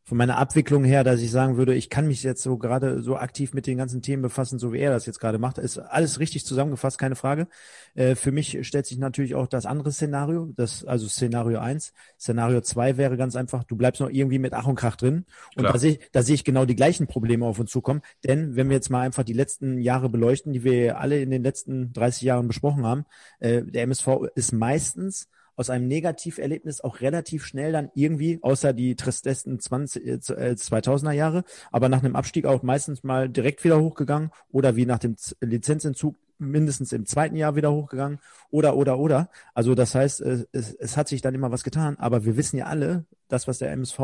von 0.03 0.17
meiner 0.17 0.37
Abwicklung 0.37 0.83
her, 0.83 1.03
dass 1.03 1.21
ich 1.21 1.31
sagen 1.31 1.57
würde, 1.57 1.75
ich 1.75 1.89
kann 1.89 2.07
mich 2.07 2.23
jetzt 2.23 2.41
so 2.41 2.57
gerade 2.57 3.01
so 3.01 3.17
aktiv 3.17 3.53
mit 3.53 3.67
den 3.67 3.77
ganzen 3.77 4.01
Themen 4.01 4.21
befassen, 4.21 4.59
so 4.59 4.73
wie 4.73 4.79
er 4.79 4.91
das 4.91 5.05
jetzt 5.05 5.19
gerade 5.19 5.37
macht. 5.37 5.57
Ist 5.57 5.77
alles 5.77 6.19
richtig 6.19 6.45
zusammengefasst, 6.45 6.97
keine 6.97 7.15
Frage. 7.15 7.47
Äh, 7.93 8.15
für 8.15 8.31
mich 8.31 8.57
stellt 8.67 8.85
sich 8.87 8.97
natürlich 8.97 9.35
auch 9.35 9.47
das 9.47 9.65
andere 9.65 9.91
Szenario, 9.91 10.51
das, 10.55 10.83
also 10.83 11.07
Szenario 11.07 11.59
eins. 11.59 11.93
Szenario 12.19 12.61
zwei 12.61 12.97
wäre 12.97 13.15
ganz 13.15 13.35
einfach, 13.35 13.63
du 13.63 13.75
bleibst 13.75 14.01
noch 14.01 14.09
irgendwie 14.09 14.39
mit 14.39 14.53
Ach 14.53 14.65
und 14.65 14.75
Krach 14.75 14.95
drin. 14.95 15.25
Und 15.55 15.63
da 15.63 15.77
sehe, 15.77 15.99
da 16.11 16.23
sehe 16.23 16.35
ich 16.35 16.43
genau 16.43 16.65
die 16.65 16.75
gleichen 16.75 17.07
Probleme 17.07 17.45
auf 17.45 17.59
uns 17.59 17.71
zukommen. 17.71 18.01
Denn 18.23 18.55
wenn 18.55 18.69
wir 18.69 18.75
jetzt 18.75 18.89
mal 18.89 19.01
einfach 19.01 19.23
die 19.23 19.33
letzten 19.33 19.79
Jahre 19.79 20.09
beleuchten, 20.09 20.51
die 20.51 20.63
wir 20.63 20.99
alle 20.99 21.21
in 21.21 21.29
den 21.29 21.43
letzten 21.43 21.93
30 21.93 22.23
Jahren 22.23 22.47
besprochen 22.47 22.85
haben, 22.85 23.05
äh, 23.39 23.61
der 23.63 23.83
MSV 23.83 24.07
ist 24.35 24.51
meistens 24.51 25.29
aus 25.55 25.69
einem 25.69 25.87
Negativerlebnis 25.87 26.81
auch 26.81 27.01
relativ 27.01 27.45
schnell 27.45 27.71
dann 27.71 27.89
irgendwie, 27.93 28.39
außer 28.41 28.73
die 28.73 28.95
tristesten 28.95 29.59
20, 29.59 30.05
äh, 30.05 30.13
2000er 30.15 31.11
äh, 31.11 31.17
Jahre, 31.17 31.43
aber 31.71 31.89
nach 31.89 32.03
einem 32.03 32.15
Abstieg 32.15 32.45
auch 32.45 32.63
meistens 32.63 33.03
mal 33.03 33.29
direkt 33.29 33.63
wieder 33.63 33.79
hochgegangen 33.79 34.31
oder 34.49 34.75
wie 34.75 34.85
nach 34.85 34.99
dem 34.99 35.15
Lizenzentzug 35.41 36.15
mindestens 36.37 36.91
im 36.91 37.05
zweiten 37.05 37.35
Jahr 37.35 37.55
wieder 37.55 37.71
hochgegangen 37.71 38.19
oder, 38.49 38.75
oder, 38.75 38.97
oder. 38.97 39.29
Also 39.53 39.75
das 39.75 39.93
heißt, 39.95 40.21
es, 40.21 40.47
es 40.51 40.97
hat 40.97 41.07
sich 41.07 41.21
dann 41.21 41.35
immer 41.35 41.51
was 41.51 41.63
getan, 41.63 41.97
aber 41.97 42.25
wir 42.25 42.35
wissen 42.35 42.57
ja 42.57 42.65
alle, 42.65 43.05
das, 43.27 43.47
was 43.47 43.59
der 43.59 43.71
MSV 43.71 43.99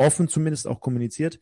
offen 0.00 0.28
zumindest 0.28 0.66
auch 0.66 0.80
kommuniziert, 0.80 1.38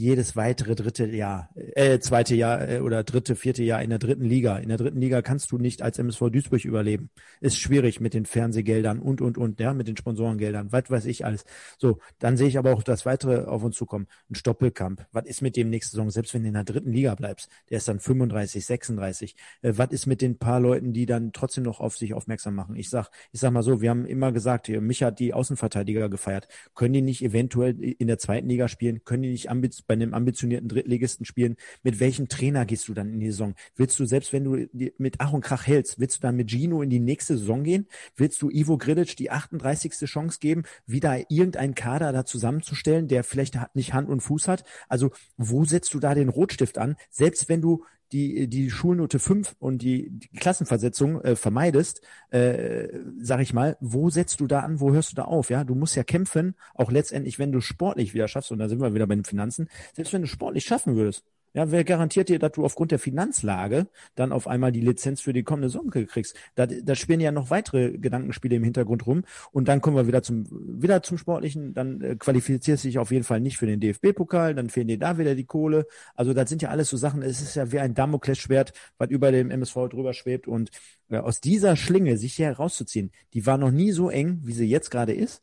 jedes 0.00 0.34
weitere 0.34 0.74
dritte 0.74 1.06
Jahr, 1.06 1.50
äh, 1.54 1.98
zweite 1.98 2.34
Jahr 2.34 2.68
äh, 2.68 2.80
oder 2.80 3.04
dritte, 3.04 3.36
vierte 3.36 3.62
Jahr 3.62 3.82
in 3.82 3.90
der 3.90 3.98
dritten 3.98 4.24
Liga. 4.24 4.56
In 4.56 4.68
der 4.68 4.78
dritten 4.78 5.00
Liga 5.00 5.20
kannst 5.20 5.52
du 5.52 5.58
nicht 5.58 5.82
als 5.82 5.98
MSV 5.98 6.30
Duisburg 6.30 6.64
überleben. 6.64 7.10
Ist 7.40 7.58
schwierig 7.58 8.00
mit 8.00 8.14
den 8.14 8.24
Fernsehgeldern 8.24 8.98
und, 8.98 9.20
und, 9.20 9.36
und, 9.36 9.60
ja, 9.60 9.74
mit 9.74 9.88
den 9.88 9.96
Sponsorengeldern, 9.96 10.72
was 10.72 10.90
weiß 10.90 11.04
ich 11.04 11.26
alles. 11.26 11.44
So, 11.78 11.98
dann 12.18 12.38
sehe 12.38 12.48
ich 12.48 12.58
aber 12.58 12.72
auch 12.72 12.82
das 12.82 13.04
weitere 13.04 13.44
auf 13.44 13.62
uns 13.62 13.76
zukommen. 13.76 14.06
Ein 14.30 14.36
Stoppelkamp. 14.36 15.06
Was 15.12 15.26
ist 15.26 15.42
mit 15.42 15.56
dem 15.56 15.68
nächsten 15.68 15.96
Saison, 15.96 16.10
selbst 16.10 16.32
wenn 16.32 16.42
du 16.42 16.48
in 16.48 16.54
der 16.54 16.64
dritten 16.64 16.92
Liga 16.92 17.14
bleibst? 17.14 17.50
Der 17.68 17.76
ist 17.76 17.86
dann 17.86 18.00
35, 18.00 18.64
36. 18.64 19.36
Äh, 19.60 19.74
was 19.76 19.90
ist 19.90 20.06
mit 20.06 20.22
den 20.22 20.38
paar 20.38 20.60
Leuten, 20.60 20.94
die 20.94 21.04
dann 21.04 21.32
trotzdem 21.32 21.64
noch 21.64 21.80
auf 21.80 21.98
sich 21.98 22.14
aufmerksam 22.14 22.54
machen? 22.54 22.74
Ich 22.74 22.88
sag, 22.88 23.10
ich 23.32 23.40
sag 23.40 23.52
mal 23.52 23.62
so, 23.62 23.82
wir 23.82 23.90
haben 23.90 24.06
immer 24.06 24.32
gesagt, 24.32 24.66
hier, 24.66 24.80
mich 24.80 25.02
hat 25.02 25.18
die 25.18 25.34
Außenverteidiger 25.34 26.08
gefeiert. 26.08 26.48
Können 26.74 26.94
die 26.94 27.02
nicht 27.02 27.22
eventuell 27.22 27.78
in 27.78 28.06
der 28.06 28.18
zweiten 28.18 28.48
Liga 28.48 28.66
spielen? 28.66 29.04
Können 29.04 29.24
die 29.24 29.30
nicht 29.30 29.50
ambitioniert 29.50 29.89
bei 29.90 29.94
einem 29.94 30.14
ambitionierten 30.14 30.68
Drittligisten 30.68 31.26
spielen, 31.26 31.56
mit 31.82 31.98
welchem 31.98 32.28
Trainer 32.28 32.64
gehst 32.64 32.86
du 32.86 32.94
dann 32.94 33.12
in 33.12 33.18
die 33.18 33.32
Saison? 33.32 33.56
Willst 33.74 33.98
du, 33.98 34.04
selbst 34.04 34.32
wenn 34.32 34.44
du 34.44 34.68
mit 34.98 35.16
Ach 35.18 35.32
und 35.32 35.40
Krach 35.40 35.66
hältst, 35.66 35.98
willst 35.98 36.18
du 36.18 36.20
dann 36.20 36.36
mit 36.36 36.48
Gino 36.48 36.80
in 36.80 36.90
die 36.90 37.00
nächste 37.00 37.36
Saison 37.36 37.64
gehen? 37.64 37.88
Willst 38.14 38.40
du 38.40 38.50
Ivo 38.50 38.78
Grilic 38.78 39.16
die 39.16 39.32
38. 39.32 39.94
Chance 40.04 40.38
geben, 40.40 40.62
wieder 40.86 41.28
irgendeinen 41.28 41.74
Kader 41.74 42.12
da 42.12 42.24
zusammenzustellen, 42.24 43.08
der 43.08 43.24
vielleicht 43.24 43.58
nicht 43.74 43.92
Hand 43.92 44.08
und 44.08 44.20
Fuß 44.20 44.46
hat? 44.46 44.62
Also 44.88 45.10
wo 45.36 45.64
setzt 45.64 45.92
du 45.92 45.98
da 45.98 46.14
den 46.14 46.28
Rotstift 46.28 46.78
an? 46.78 46.94
Selbst 47.10 47.48
wenn 47.48 47.60
du 47.60 47.84
die, 48.12 48.48
die 48.48 48.70
Schulnote 48.70 49.18
5 49.18 49.56
und 49.58 49.82
die, 49.82 50.10
die 50.10 50.28
Klassenversetzung 50.28 51.20
äh, 51.22 51.36
vermeidest, 51.36 52.02
äh, 52.30 52.88
sag 53.20 53.40
ich 53.40 53.52
mal, 53.52 53.76
wo 53.80 54.10
setzt 54.10 54.40
du 54.40 54.46
da 54.46 54.60
an, 54.60 54.80
wo 54.80 54.92
hörst 54.92 55.12
du 55.12 55.16
da 55.16 55.24
auf? 55.24 55.50
Ja, 55.50 55.64
du 55.64 55.74
musst 55.74 55.96
ja 55.96 56.04
kämpfen, 56.04 56.54
auch 56.74 56.90
letztendlich, 56.90 57.38
wenn 57.38 57.52
du 57.52 57.60
sportlich 57.60 58.14
wieder 58.14 58.28
schaffst, 58.28 58.50
und 58.52 58.58
da 58.58 58.68
sind 58.68 58.80
wir 58.80 58.94
wieder 58.94 59.06
bei 59.06 59.14
den 59.14 59.24
Finanzen, 59.24 59.68
selbst 59.94 60.12
wenn 60.12 60.22
du 60.22 60.28
sportlich 60.28 60.64
schaffen 60.64 60.96
würdest, 60.96 61.24
ja, 61.52 61.70
wer 61.72 61.82
garantiert 61.82 62.28
dir, 62.28 62.38
dass 62.38 62.52
du 62.52 62.64
aufgrund 62.64 62.92
der 62.92 63.00
Finanzlage 63.00 63.88
dann 64.14 64.30
auf 64.30 64.46
einmal 64.46 64.70
die 64.70 64.80
Lizenz 64.80 65.20
für 65.20 65.32
die 65.32 65.42
kommende 65.42 65.68
Saison 65.68 65.90
kriegst? 65.90 66.36
Da, 66.54 66.66
da 66.66 66.94
spielen 66.94 67.20
ja 67.20 67.32
noch 67.32 67.50
weitere 67.50 67.98
Gedankenspiele 67.98 68.56
im 68.56 68.62
Hintergrund 68.62 69.06
rum. 69.06 69.24
Und 69.50 69.66
dann 69.66 69.80
kommen 69.80 69.96
wir 69.96 70.06
wieder 70.06 70.22
zum, 70.22 70.46
wieder 70.50 71.02
zum 71.02 71.18
Sportlichen. 71.18 71.74
Dann 71.74 72.00
äh, 72.02 72.16
qualifizierst 72.16 72.84
du 72.84 72.88
dich 72.88 72.98
auf 72.98 73.10
jeden 73.10 73.24
Fall 73.24 73.40
nicht 73.40 73.58
für 73.58 73.66
den 73.66 73.80
DFB-Pokal. 73.80 74.54
Dann 74.54 74.70
fehlen 74.70 74.86
dir 74.86 74.98
da 74.98 75.18
wieder 75.18 75.34
die 75.34 75.44
Kohle. 75.44 75.86
Also 76.14 76.34
das 76.34 76.48
sind 76.48 76.62
ja 76.62 76.68
alles 76.68 76.88
so 76.88 76.96
Sachen. 76.96 77.22
Es 77.22 77.40
ist 77.40 77.56
ja 77.56 77.72
wie 77.72 77.80
ein 77.80 77.94
Damoklesschwert, 77.94 78.72
was 78.98 79.10
über 79.10 79.32
dem 79.32 79.50
MSV 79.50 79.88
drüber 79.90 80.14
schwebt. 80.14 80.46
Und 80.46 80.70
äh, 81.08 81.16
aus 81.16 81.40
dieser 81.40 81.74
Schlinge 81.74 82.16
sich 82.16 82.34
hier 82.34 82.46
herauszuziehen, 82.46 83.10
die 83.34 83.44
war 83.44 83.58
noch 83.58 83.72
nie 83.72 83.90
so 83.90 84.08
eng, 84.08 84.40
wie 84.44 84.52
sie 84.52 84.66
jetzt 84.66 84.90
gerade 84.90 85.14
ist. 85.14 85.42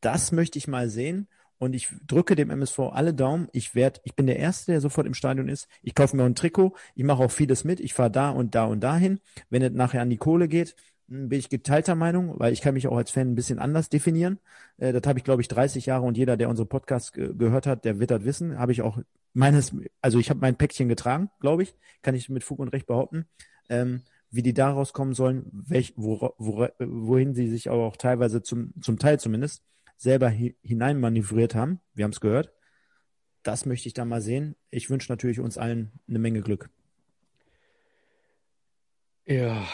Das 0.00 0.30
möchte 0.30 0.58
ich 0.58 0.68
mal 0.68 0.88
sehen 0.88 1.28
und 1.62 1.74
ich 1.76 1.90
drücke 2.08 2.34
dem 2.34 2.50
MSV 2.50 2.80
alle 2.92 3.14
Daumen. 3.14 3.46
Ich 3.52 3.76
werde, 3.76 4.00
ich 4.02 4.16
bin 4.16 4.26
der 4.26 4.36
Erste, 4.36 4.72
der 4.72 4.80
sofort 4.80 5.06
im 5.06 5.14
Stadion 5.14 5.48
ist. 5.48 5.68
Ich 5.80 5.94
kaufe 5.94 6.16
mir 6.16 6.24
ein 6.24 6.34
Trikot. 6.34 6.74
Ich 6.96 7.04
mache 7.04 7.22
auch 7.22 7.30
vieles 7.30 7.62
mit. 7.62 7.78
Ich 7.78 7.94
fahre 7.94 8.10
da 8.10 8.30
und 8.30 8.56
da 8.56 8.64
und 8.64 8.80
dahin. 8.80 9.20
Wenn 9.48 9.62
es 9.62 9.70
nachher 9.70 10.02
an 10.02 10.10
die 10.10 10.16
Kohle 10.16 10.48
geht, 10.48 10.74
hm, 11.08 11.28
bin 11.28 11.38
ich 11.38 11.50
geteilter 11.50 11.94
Meinung, 11.94 12.34
weil 12.40 12.52
ich 12.52 12.62
kann 12.62 12.74
mich 12.74 12.88
auch 12.88 12.96
als 12.96 13.12
Fan 13.12 13.30
ein 13.30 13.34
bisschen 13.36 13.60
anders 13.60 13.88
definieren. 13.88 14.40
Äh, 14.78 14.92
das 14.92 15.06
habe 15.06 15.20
ich, 15.20 15.24
glaube 15.24 15.40
ich, 15.40 15.46
30 15.46 15.86
Jahre 15.86 16.04
und 16.04 16.16
jeder, 16.16 16.36
der 16.36 16.48
unsere 16.48 16.66
Podcast 16.66 17.12
ge 17.12 17.32
gehört 17.32 17.68
hat, 17.68 17.84
der 17.84 18.00
wird 18.00 18.10
das 18.10 18.24
wissen. 18.24 18.58
Habe 18.58 18.72
ich 18.72 18.82
auch 18.82 18.98
meines, 19.32 19.72
also 20.00 20.18
ich 20.18 20.30
habe 20.30 20.40
mein 20.40 20.56
Päckchen 20.56 20.88
getragen, 20.88 21.30
glaube 21.38 21.62
ich, 21.62 21.76
kann 22.02 22.16
ich 22.16 22.28
mit 22.28 22.42
Fug 22.42 22.58
und 22.58 22.70
Recht 22.70 22.88
behaupten. 22.88 23.26
Ähm, 23.68 24.02
wie 24.32 24.42
die 24.42 24.54
da 24.54 24.72
rauskommen 24.72 25.14
sollen, 25.14 25.46
welch, 25.52 25.92
wo, 25.94 26.34
wo, 26.38 26.66
wohin 26.80 27.34
sie 27.34 27.46
sich 27.46 27.70
aber 27.70 27.84
auch 27.84 27.96
teilweise 27.96 28.42
zum, 28.42 28.72
zum 28.80 28.98
Teil 28.98 29.20
zumindest 29.20 29.62
selber 30.02 30.30
hi 30.30 30.56
hineinmanövriert 30.62 31.54
haben. 31.54 31.80
Wir 31.94 32.04
haben 32.04 32.10
es 32.10 32.20
gehört. 32.20 32.52
Das 33.44 33.66
möchte 33.66 33.86
ich 33.86 33.94
da 33.94 34.04
mal 34.04 34.20
sehen. 34.20 34.56
Ich 34.70 34.90
wünsche 34.90 35.10
natürlich 35.12 35.38
uns 35.38 35.58
allen 35.58 35.92
eine 36.08 36.18
Menge 36.18 36.40
Glück. 36.40 36.70
Ja. 39.24 39.64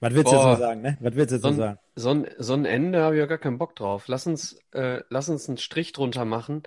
Was 0.00 0.14
willst 0.14 0.32
du 0.32 0.36
jetzt 0.36 0.44
noch 0.44 0.58
sagen, 0.58 0.82
ne? 0.82 0.98
Was 1.00 1.14
willst 1.14 1.30
du 1.30 1.36
jetzt 1.36 1.42
so, 1.42 1.50
noch 1.50 1.56
sagen? 1.56 1.78
So 1.94 2.10
ein, 2.10 2.26
so 2.38 2.54
ein 2.54 2.64
Ende 2.64 3.02
habe 3.02 3.14
ich 3.14 3.20
ja 3.20 3.26
gar 3.26 3.38
keinen 3.38 3.58
Bock 3.58 3.76
drauf. 3.76 4.08
Lass 4.08 4.26
uns, 4.26 4.58
äh, 4.72 5.02
lass 5.08 5.28
uns 5.28 5.48
einen 5.48 5.58
Strich 5.58 5.92
drunter 5.92 6.24
machen. 6.24 6.64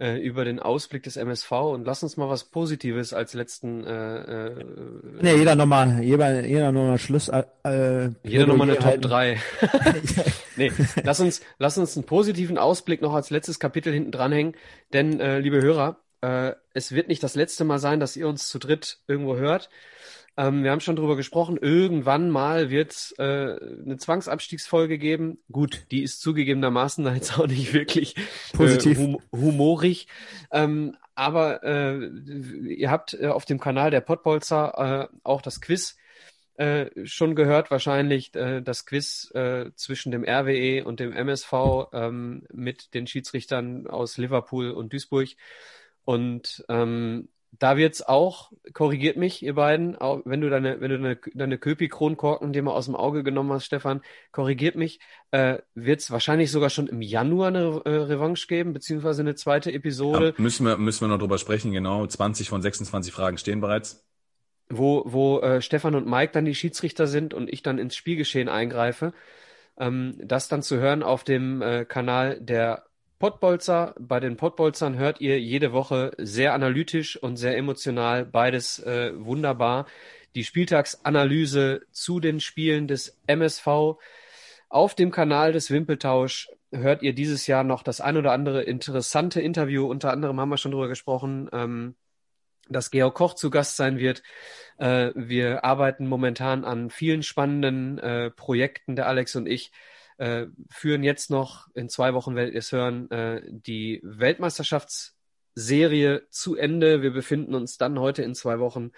Äh, 0.00 0.16
über 0.18 0.44
den 0.44 0.60
Ausblick 0.60 1.02
des 1.02 1.16
MSV 1.16 1.50
und 1.50 1.84
lass 1.84 2.02
uns 2.02 2.16
mal 2.16 2.28
was 2.28 2.44
Positives 2.44 3.12
als 3.12 3.34
letzten. 3.34 3.84
Äh, 3.84 4.48
äh, 4.48 4.64
ja, 5.22 5.34
jeder 5.34 5.54
nochmal, 5.54 6.02
jeder, 6.02 6.44
jeder 6.44 6.72
nochmal 6.72 6.98
Schluss. 6.98 7.28
Äh, 7.28 8.10
jeder 8.22 8.46
nochmal 8.46 8.70
eine 8.70 8.78
Top 8.78 9.00
3. 9.00 9.40
nee, 10.56 10.72
lass 11.02 11.20
uns, 11.20 11.40
lass 11.58 11.78
uns 11.78 11.96
einen 11.96 12.06
positiven 12.06 12.58
Ausblick 12.58 13.02
noch 13.02 13.14
als 13.14 13.30
letztes 13.30 13.58
Kapitel 13.58 13.92
hinten 13.92 14.12
dranhängen, 14.12 14.54
denn 14.92 15.20
äh, 15.20 15.38
liebe 15.40 15.60
Hörer, 15.60 15.98
äh, 16.20 16.52
es 16.74 16.92
wird 16.92 17.08
nicht 17.08 17.22
das 17.22 17.34
letzte 17.34 17.64
Mal 17.64 17.78
sein, 17.78 18.00
dass 18.00 18.16
ihr 18.16 18.28
uns 18.28 18.48
zu 18.48 18.58
dritt 18.58 18.98
irgendwo 19.06 19.36
hört. 19.36 19.68
Ähm, 20.38 20.62
wir 20.62 20.70
haben 20.70 20.80
schon 20.80 20.94
drüber 20.94 21.16
gesprochen, 21.16 21.58
irgendwann 21.60 22.30
mal 22.30 22.70
wird 22.70 22.92
es 22.92 23.12
äh, 23.18 23.22
eine 23.22 23.96
Zwangsabstiegsfolge 23.96 24.96
geben. 24.96 25.38
Gut, 25.50 25.86
die 25.90 26.04
ist 26.04 26.20
zugegebenermaßen 26.20 27.04
da 27.04 27.12
jetzt 27.12 27.40
auch 27.40 27.48
nicht 27.48 27.74
wirklich 27.74 28.14
Positiv. 28.52 28.98
Äh, 28.98 29.02
hum 29.02 29.18
humorig. 29.32 30.06
Ähm, 30.52 30.96
aber 31.16 31.64
äh, 31.64 32.06
ihr 32.68 32.88
habt 32.88 33.14
äh, 33.14 33.26
auf 33.26 33.46
dem 33.46 33.58
Kanal 33.58 33.90
der 33.90 34.00
Pottbolzer 34.00 35.10
äh, 35.10 35.16
auch 35.24 35.42
das 35.42 35.60
Quiz 35.60 35.96
äh, 36.54 36.86
schon 37.04 37.34
gehört, 37.34 37.72
wahrscheinlich 37.72 38.32
äh, 38.36 38.62
das 38.62 38.86
Quiz 38.86 39.32
äh, 39.34 39.72
zwischen 39.74 40.12
dem 40.12 40.22
RWE 40.22 40.84
und 40.84 41.00
dem 41.00 41.12
MSV 41.12 41.52
ähm, 41.92 42.44
mit 42.52 42.94
den 42.94 43.08
Schiedsrichtern 43.08 43.88
aus 43.88 44.18
Liverpool 44.18 44.70
und 44.70 44.92
Duisburg. 44.92 45.30
Und 46.04 46.64
ähm, 46.68 47.28
da 47.52 47.76
wird's 47.76 48.02
auch, 48.02 48.52
korrigiert 48.72 49.16
mich, 49.16 49.42
ihr 49.42 49.54
beiden, 49.54 49.96
auch 49.96 50.20
wenn 50.24 50.40
du 50.40 50.50
deine, 50.50 50.80
wenn 50.80 50.90
du 50.90 50.98
deine, 50.98 51.18
deine 51.34 51.58
Köpi-Kronkorken 51.58 52.52
dir 52.52 52.62
mal 52.62 52.72
aus 52.72 52.86
dem 52.86 52.94
Auge 52.94 53.24
genommen 53.24 53.52
hast, 53.52 53.64
Stefan, 53.64 54.02
korrigiert 54.32 54.76
mich, 54.76 55.00
äh, 55.30 55.58
wird's 55.74 56.10
wahrscheinlich 56.10 56.50
sogar 56.50 56.70
schon 56.70 56.86
im 56.86 57.02
Januar 57.02 57.48
eine 57.48 57.82
äh, 57.84 57.90
Revanche 57.90 58.46
geben, 58.46 58.72
beziehungsweise 58.72 59.22
eine 59.22 59.34
zweite 59.34 59.72
Episode. 59.72 60.34
Ja, 60.36 60.42
müssen 60.42 60.66
wir, 60.66 60.76
müssen 60.76 61.02
wir 61.02 61.08
noch 61.08 61.18
drüber 61.18 61.38
sprechen, 61.38 61.72
genau. 61.72 62.06
20 62.06 62.48
von 62.48 62.62
26 62.62 63.12
Fragen 63.12 63.38
stehen 63.38 63.60
bereits. 63.60 64.04
Wo, 64.68 65.02
wo 65.06 65.40
äh, 65.40 65.62
Stefan 65.62 65.94
und 65.94 66.06
Mike 66.06 66.32
dann 66.32 66.44
die 66.44 66.54
Schiedsrichter 66.54 67.06
sind 67.06 67.32
und 67.32 67.48
ich 67.50 67.62
dann 67.62 67.78
ins 67.78 67.96
Spielgeschehen 67.96 68.48
eingreife. 68.48 69.14
Ähm, 69.78 70.16
das 70.22 70.48
dann 70.48 70.62
zu 70.62 70.76
hören 70.76 71.02
auf 71.02 71.24
dem 71.24 71.62
äh, 71.62 71.84
Kanal 71.86 72.38
der 72.40 72.87
Pottbolzer. 73.18 73.94
Bei 73.98 74.20
den 74.20 74.36
Pottbolzern 74.36 74.96
hört 74.96 75.20
ihr 75.20 75.40
jede 75.40 75.72
Woche 75.72 76.12
sehr 76.18 76.54
analytisch 76.54 77.16
und 77.16 77.36
sehr 77.36 77.56
emotional, 77.56 78.24
beides 78.24 78.78
äh, 78.80 79.12
wunderbar. 79.14 79.86
Die 80.34 80.44
Spieltagsanalyse 80.44 81.82
zu 81.90 82.20
den 82.20 82.40
Spielen 82.40 82.86
des 82.86 83.18
MSV. 83.26 83.96
Auf 84.68 84.94
dem 84.94 85.10
Kanal 85.10 85.52
des 85.52 85.70
Wimpeltausch 85.70 86.48
hört 86.70 87.02
ihr 87.02 87.14
dieses 87.14 87.46
Jahr 87.46 87.64
noch 87.64 87.82
das 87.82 88.00
ein 88.00 88.16
oder 88.16 88.32
andere 88.32 88.62
interessante 88.62 89.40
Interview. 89.40 89.86
Unter 89.86 90.12
anderem 90.12 90.38
haben 90.38 90.50
wir 90.50 90.58
schon 90.58 90.72
drüber 90.72 90.88
gesprochen, 90.88 91.48
ähm, 91.52 91.96
dass 92.68 92.90
Georg 92.90 93.14
Koch 93.14 93.34
zu 93.34 93.50
Gast 93.50 93.76
sein 93.76 93.98
wird. 93.98 94.22
Äh, 94.76 95.10
wir 95.14 95.64
arbeiten 95.64 96.06
momentan 96.06 96.64
an 96.64 96.90
vielen 96.90 97.22
spannenden 97.22 97.98
äh, 97.98 98.30
Projekten, 98.30 98.94
der 98.94 99.08
Alex 99.08 99.34
und 99.36 99.46
ich 99.46 99.72
äh, 100.18 100.46
führen 100.70 101.02
jetzt 101.02 101.30
noch, 101.30 101.68
in 101.74 101.88
zwei 101.88 102.12
Wochen 102.14 102.36
werdet 102.36 102.54
ihr 102.54 102.60
es 102.60 102.72
hören, 102.72 103.10
äh, 103.10 103.42
die 103.46 104.00
Weltmeisterschaftsserie 104.02 106.26
zu 106.30 106.56
Ende. 106.56 107.02
Wir 107.02 107.12
befinden 107.12 107.54
uns 107.54 107.78
dann 107.78 107.98
heute 107.98 108.22
in 108.22 108.34
zwei 108.34 108.58
Wochen 108.58 108.90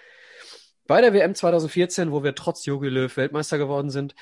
bei 0.87 0.99
der 0.99 1.13
WM 1.13 1.35
2014, 1.35 2.11
wo 2.11 2.23
wir 2.23 2.35
trotz 2.35 2.65
Jogi 2.65 2.89
Löw 2.89 3.15
Weltmeister 3.15 3.57
geworden 3.57 3.89
sind. 3.89 4.15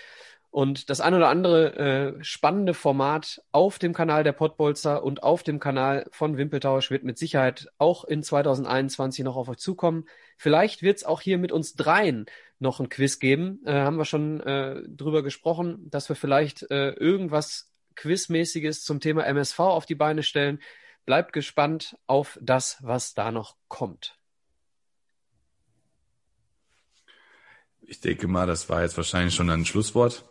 Und 0.52 0.90
das 0.90 1.00
ein 1.00 1.14
oder 1.14 1.30
andere 1.30 1.76
äh, 1.78 2.24
spannende 2.24 2.74
Format 2.74 3.40
auf 3.52 3.78
dem 3.78 3.94
Kanal 3.94 4.24
der 4.24 4.32
Pottbolzer 4.32 5.04
und 5.04 5.22
auf 5.22 5.44
dem 5.44 5.60
Kanal 5.60 6.08
von 6.12 6.38
Wimpeltausch 6.38 6.90
wird 6.90 7.04
mit 7.04 7.20
Sicherheit 7.20 7.68
auch 7.78 8.04
in 8.04 8.24
2021 8.24 9.24
noch 9.24 9.36
auf 9.36 9.48
euch 9.48 9.58
zukommen. 9.58 10.06
Vielleicht 10.38 10.82
wird 10.82 10.98
es 10.98 11.04
auch 11.04 11.22
hier 11.22 11.38
mit 11.38 11.52
uns 11.52 11.76
dreien 11.76 12.26
noch 12.60 12.80
ein 12.80 12.90
Quiz 12.90 13.20
geben. 13.20 13.62
Äh, 13.66 13.74
haben 13.74 13.98
wir 13.98 14.06
schon 14.06 14.42
äh, 14.42 14.82
drüber 14.88 15.24
gesprochen, 15.24 15.90
dass 15.90 16.10
wir 16.10 16.16
vielleicht 16.16 16.70
äh, 16.70 16.92
irgendwas 16.92 17.72
Quizmäßiges 17.96 18.84
zum 18.84 19.00
Thema 19.00 19.26
MSV 19.26 19.60
auf 19.60 19.86
die 19.86 19.96
Beine 19.96 20.24
stellen. 20.24 20.60
Bleibt 21.06 21.34
gespannt 21.34 21.98
auf 22.06 22.38
das, 22.42 22.78
was 22.82 23.14
da 23.14 23.32
noch 23.32 23.56
kommt. 23.68 24.16
Ich 27.82 28.00
denke 28.00 28.28
mal, 28.28 28.46
das 28.46 28.70
war 28.70 28.84
jetzt 28.84 28.98
wahrscheinlich 28.98 29.34
schon 29.34 29.50
ein 29.50 29.66
Schlusswort. 29.66 30.26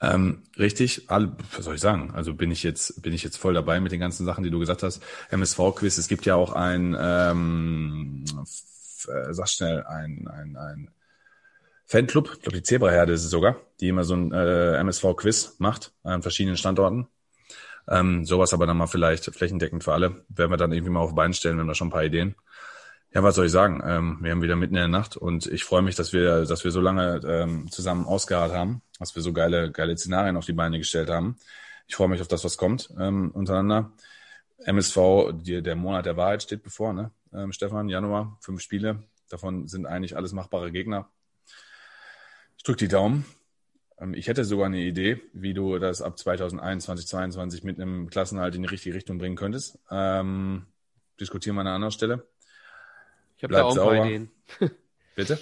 Ähm, 0.00 0.44
richtig, 0.56 1.10
alle, 1.10 1.36
was 1.56 1.64
soll 1.64 1.74
ich 1.74 1.80
sagen? 1.80 2.12
Also 2.14 2.34
bin 2.34 2.52
ich 2.52 2.62
jetzt, 2.62 3.02
bin 3.02 3.12
ich 3.12 3.24
jetzt 3.24 3.36
voll 3.36 3.54
dabei 3.54 3.80
mit 3.80 3.90
den 3.90 3.98
ganzen 3.98 4.24
Sachen, 4.24 4.44
die 4.44 4.50
du 4.50 4.60
gesagt 4.60 4.84
hast. 4.84 5.02
MSV-Quiz, 5.30 5.98
es 5.98 6.06
gibt 6.06 6.24
ja 6.24 6.36
auch 6.36 6.52
ein, 6.52 6.96
ähm, 6.98 8.24
äh, 9.06 9.32
sag 9.32 9.48
schnell, 9.48 9.84
ein, 9.84 10.28
ein, 10.28 10.56
ein 10.56 10.90
Fanclub, 11.86 12.30
ich 12.34 12.42
glaube 12.42 12.56
die 12.58 12.62
Zebraherde 12.62 13.12
ist 13.12 13.24
es 13.24 13.30
sogar, 13.30 13.56
die 13.80 13.88
immer 13.88 14.04
so 14.04 14.14
ein 14.14 14.32
äh, 14.32 14.76
MSV-Quiz 14.78 15.56
macht 15.58 15.92
an 16.02 16.22
verschiedenen 16.22 16.56
Standorten. 16.56 17.08
Ähm, 17.88 18.24
sowas 18.26 18.52
aber 18.52 18.66
dann 18.66 18.76
mal 18.76 18.86
vielleicht 18.86 19.24
flächendeckend 19.24 19.84
für 19.84 19.94
alle. 19.94 20.24
Werden 20.28 20.50
wir 20.50 20.58
dann 20.58 20.72
irgendwie 20.72 20.92
mal 20.92 21.00
auf 21.00 21.14
Bein 21.14 21.32
stellen, 21.32 21.56
wir 21.56 21.62
haben 21.62 21.68
da 21.68 21.74
schon 21.74 21.88
ein 21.88 21.92
paar 21.92 22.04
Ideen. 22.04 22.34
Ja, 23.14 23.22
was 23.22 23.36
soll 23.36 23.46
ich 23.46 23.52
sagen? 23.52 23.82
Ähm, 23.86 24.18
wir 24.20 24.32
haben 24.32 24.42
wieder 24.42 24.56
mitten 24.56 24.74
in 24.74 24.80
der 24.80 24.88
Nacht 24.88 25.16
und 25.16 25.46
ich 25.46 25.64
freue 25.64 25.80
mich, 25.80 25.94
dass 25.94 26.12
wir, 26.12 26.44
dass 26.44 26.64
wir 26.64 26.70
so 26.70 26.80
lange 26.82 27.20
ähm, 27.26 27.70
zusammen 27.70 28.04
ausgeharrt 28.04 28.52
haben, 28.52 28.82
dass 28.98 29.14
wir 29.14 29.22
so 29.22 29.32
geile, 29.32 29.72
geile 29.72 29.96
Szenarien 29.96 30.36
auf 30.36 30.44
die 30.44 30.52
Beine 30.52 30.76
gestellt 30.78 31.08
haben. 31.08 31.36
Ich 31.86 31.96
freue 31.96 32.08
mich 32.08 32.20
auf 32.20 32.28
das, 32.28 32.44
was 32.44 32.58
kommt 32.58 32.90
ähm, 32.98 33.30
untereinander. 33.30 33.92
MSV, 34.58 34.98
die, 35.32 35.62
der 35.62 35.76
Monat 35.76 36.04
der 36.04 36.18
Wahrheit 36.18 36.42
steht 36.42 36.62
bevor, 36.62 36.92
ne? 36.92 37.10
Ähm, 37.32 37.52
Stefan, 37.52 37.88
Januar, 37.88 38.38
fünf 38.40 38.60
Spiele. 38.60 39.02
Davon 39.28 39.68
sind 39.68 39.86
eigentlich 39.86 40.16
alles 40.16 40.32
machbare 40.32 40.72
Gegner. 40.72 41.10
Ich 42.56 42.64
drücke 42.64 42.78
die 42.78 42.88
Daumen. 42.88 43.24
Ähm, 43.98 44.14
ich 44.14 44.28
hätte 44.28 44.44
sogar 44.44 44.66
eine 44.66 44.80
Idee, 44.80 45.20
wie 45.32 45.54
du 45.54 45.78
das 45.78 46.02
ab 46.02 46.18
2021, 46.18 47.06
2022 47.06 47.64
mit 47.64 47.80
einem 47.80 48.10
Klassenhalt 48.10 48.54
in 48.54 48.62
die 48.62 48.68
richtige 48.68 48.94
Richtung 48.94 49.18
bringen 49.18 49.36
könntest. 49.36 49.78
Ähm, 49.90 50.66
diskutieren 51.20 51.56
wir 51.56 51.60
an 51.62 51.66
einer 51.66 51.76
anderen 51.76 51.92
Stelle. 51.92 52.26
Ich 53.36 53.44
habe 53.44 53.54
da 53.54 53.64
auch 53.64 53.70
ein 53.70 53.76
sauber. 53.76 53.96
paar 53.96 54.06
Ideen. 54.06 54.30
Bitte? 55.14 55.38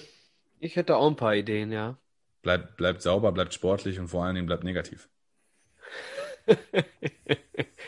Ich 0.59 0.77
hätte 0.77 0.97
auch 0.97 1.09
ein 1.09 1.17
paar 1.17 1.35
Ideen, 1.35 1.73
ja. 1.73 1.97
Bleibt, 2.43 2.77
bleibt 2.77 3.03
sauber, 3.03 3.33
bleibt 3.33 3.55
sportlich 3.55 3.99
und 3.99 4.09
vor 4.09 4.25
allen 4.25 4.35
Dingen 4.35 4.47
bleibt 4.47 4.65
negativ. 4.65 5.09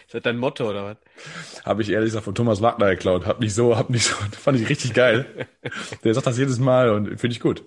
ist 0.08 0.15
das 0.15 0.23
dein 0.23 0.39
Motto 0.39 0.71
oder 0.71 0.85
was? 0.87 1.65
Habe 1.67 1.83
ich 1.83 1.91
ehrlich 1.91 2.08
gesagt 2.08 2.24
von 2.24 2.35
Thomas 2.35 2.62
Wagner 2.62 2.89
geklaut. 2.89 3.26
Hab 3.26 3.41
mich 3.41 3.53
so, 3.53 3.76
hab 3.76 3.91
mich 3.91 4.05
so, 4.05 4.15
fand 4.33 4.58
ich 4.58 4.67
richtig 4.67 4.94
geil. 4.94 5.47
Der 6.03 6.15
sagt 6.15 6.26
das 6.26 6.39
jedes 6.39 6.58
Mal 6.58 6.89
und 6.89 7.21
finde 7.21 7.35
ich 7.35 7.41
gut. 7.41 7.62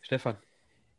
Stefan. 0.00 0.34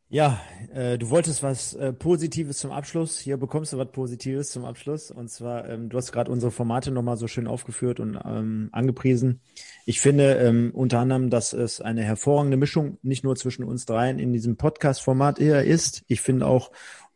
Ja, 0.07 0.39
äh, 0.73 0.97
du 0.97 1.09
wolltest 1.09 1.43
was 1.43 1.73
äh, 1.73 1.91
Positives 1.91 2.59
zum 2.59 2.71
Abschluss. 2.71 3.19
Hier 3.19 3.35
bekommst 3.35 3.73
du 3.73 3.77
was 3.77 3.91
Positives 3.91 4.51
zum 4.51 4.63
Abschluss. 4.63 5.11
Und 5.11 5.29
zwar, 5.29 5.67
ähm, 5.67 5.89
du 5.89 5.97
hast 5.97 6.13
gerade 6.13 6.31
unsere 6.31 6.51
Formate 6.53 6.91
nochmal 6.91 7.17
so 7.17 7.27
schön 7.27 7.47
aufgeführt 7.47 7.99
und 7.99 8.17
ähm, 8.23 8.69
angepriesen. 8.71 9.41
Ich 9.85 9.99
finde 9.99 10.35
ähm, 10.35 10.71
unter 10.73 10.99
anderem, 10.99 11.31
dass 11.31 11.51
es 11.51 11.81
eine 11.81 12.03
hervorragende 12.03 12.55
Mischung 12.55 12.97
nicht 13.01 13.25
nur 13.25 13.35
zwischen 13.35 13.65
uns 13.65 13.85
dreien 13.85 14.19
in 14.19 14.31
diesem 14.31 14.55
Podcast-Format 14.55 15.39
eher 15.39 15.65
ist. 15.65 16.03
Ich 16.07 16.21
finde 16.21 16.45
auch 16.45 16.71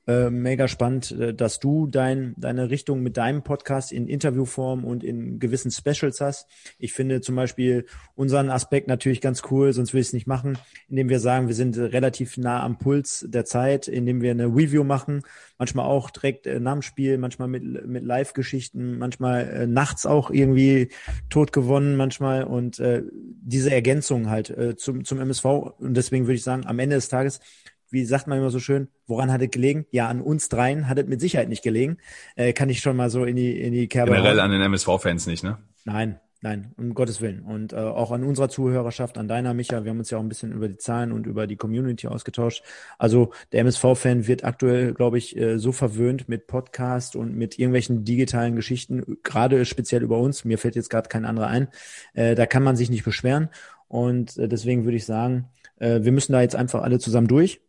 äh, 0.07 0.29
mega 0.29 0.67
spannend, 0.67 1.11
äh, 1.11 1.33
dass 1.33 1.59
du 1.59 1.85
dein, 1.87 2.33
deine 2.37 2.69
Richtung 2.69 3.03
mit 3.03 3.17
deinem 3.17 3.43
Podcast 3.43 3.91
in 3.91 4.07
Interviewform 4.07 4.85
und 4.85 5.03
in 5.03 5.37
gewissen 5.39 5.69
Specials 5.69 6.21
hast. 6.21 6.47
Ich 6.79 6.93
finde 6.93 7.19
zum 7.19 7.35
Beispiel 7.35 7.85
unseren 8.15 8.49
Aspekt 8.49 8.87
natürlich 8.87 9.19
ganz 9.19 9.43
cool, 9.51 9.73
sonst 9.73 9.93
will 9.93 9.99
ich 10.01 10.07
es 10.07 10.13
nicht 10.13 10.25
machen, 10.25 10.57
indem 10.87 11.09
wir 11.09 11.19
sagen, 11.19 11.47
wir 11.47 11.55
sind 11.55 11.77
relativ 11.77 12.37
nah 12.37 12.63
am 12.63 12.77
Puls 12.77 13.25
der 13.27 13.43
Zeit, 13.43 13.87
indem 13.89 14.21
wir 14.21 14.31
eine 14.31 14.45
Review 14.45 14.85
machen, 14.85 15.23
manchmal 15.57 15.85
auch 15.85 16.09
direkt 16.09 16.47
äh, 16.47 16.59
nach 16.59 16.77
manchmal 17.17 17.47
mit, 17.47 17.87
mit 17.87 18.03
Live-Geschichten, 18.03 18.97
manchmal 18.97 19.49
äh, 19.49 19.67
nachts 19.67 20.05
auch 20.05 20.29
irgendwie 20.29 20.89
tot 21.29 21.51
gewonnen, 21.51 21.97
manchmal. 21.97 22.43
Und 22.43 22.79
äh, 22.79 23.03
diese 23.11 23.71
Ergänzung 23.71 24.29
halt 24.29 24.49
äh, 24.51 24.75
zum, 24.77 25.03
zum 25.03 25.19
MSV 25.19 25.45
und 25.45 25.95
deswegen 25.95 26.25
würde 26.25 26.35
ich 26.35 26.43
sagen, 26.43 26.65
am 26.65 26.79
Ende 26.79 26.95
des 26.95 27.09
Tages 27.09 27.39
wie 27.89 28.05
sagt 28.05 28.27
man 28.27 28.37
immer 28.37 28.49
so 28.49 28.59
schön, 28.59 28.87
woran 29.05 29.31
hat 29.31 29.41
es 29.41 29.51
gelegen? 29.51 29.85
Ja, 29.91 30.07
an 30.07 30.21
uns 30.21 30.49
dreien 30.49 30.87
hat 30.87 30.99
es 30.99 31.07
mit 31.07 31.21
Sicherheit 31.21 31.49
nicht 31.49 31.63
gelegen. 31.63 31.97
Äh, 32.35 32.53
kann 32.53 32.69
ich 32.69 32.79
schon 32.79 32.97
mal 32.97 33.09
so 33.09 33.23
in 33.25 33.35
die, 33.35 33.59
in 33.59 33.73
die 33.73 33.87
Kerbe 33.87 34.11
Generell 34.11 34.33
hauen. 34.33 34.39
an 34.39 34.51
den 34.51 34.61
MSV-Fans 34.61 35.27
nicht, 35.27 35.43
ne? 35.43 35.57
Nein, 35.85 36.19
nein, 36.41 36.73
um 36.77 36.93
Gottes 36.93 37.21
Willen. 37.21 37.41
Und 37.41 37.71
äh, 37.71 37.77
auch 37.77 38.11
an 38.11 38.23
unserer 38.23 38.49
Zuhörerschaft, 38.49 39.17
an 39.17 39.27
deiner, 39.27 39.53
Micha. 39.53 39.83
Wir 39.83 39.91
haben 39.91 39.99
uns 39.99 40.09
ja 40.09 40.17
auch 40.17 40.21
ein 40.21 40.27
bisschen 40.29 40.51
über 40.51 40.67
die 40.67 40.77
Zahlen 40.77 41.11
und 41.13 41.25
über 41.27 41.47
die 41.47 41.55
Community 41.55 42.07
ausgetauscht. 42.07 42.63
Also 42.97 43.31
der 43.53 43.61
MSV-Fan 43.61 44.27
wird 44.27 44.43
aktuell, 44.43 44.93
glaube 44.93 45.17
ich, 45.17 45.37
äh, 45.37 45.57
so 45.57 45.71
verwöhnt 45.71 46.27
mit 46.27 46.47
Podcast 46.47 47.15
und 47.15 47.35
mit 47.35 47.57
irgendwelchen 47.57 48.03
digitalen 48.03 48.55
Geschichten, 48.55 49.17
gerade 49.23 49.63
speziell 49.65 50.03
über 50.03 50.19
uns. 50.19 50.43
Mir 50.43 50.57
fällt 50.57 50.75
jetzt 50.75 50.89
gerade 50.89 51.09
kein 51.09 51.25
anderer 51.25 51.47
ein. 51.47 51.69
Äh, 52.13 52.35
da 52.35 52.45
kann 52.45 52.63
man 52.63 52.75
sich 52.75 52.89
nicht 52.89 53.05
beschweren. 53.05 53.49
Und 53.87 54.37
äh, 54.37 54.49
deswegen 54.49 54.83
würde 54.83 54.97
ich 54.97 55.05
sagen, 55.05 55.45
äh, 55.79 56.01
wir 56.03 56.11
müssen 56.11 56.33
da 56.33 56.41
jetzt 56.41 56.55
einfach 56.55 56.81
alle 56.81 56.99
zusammen 56.99 57.27
durch 57.27 57.61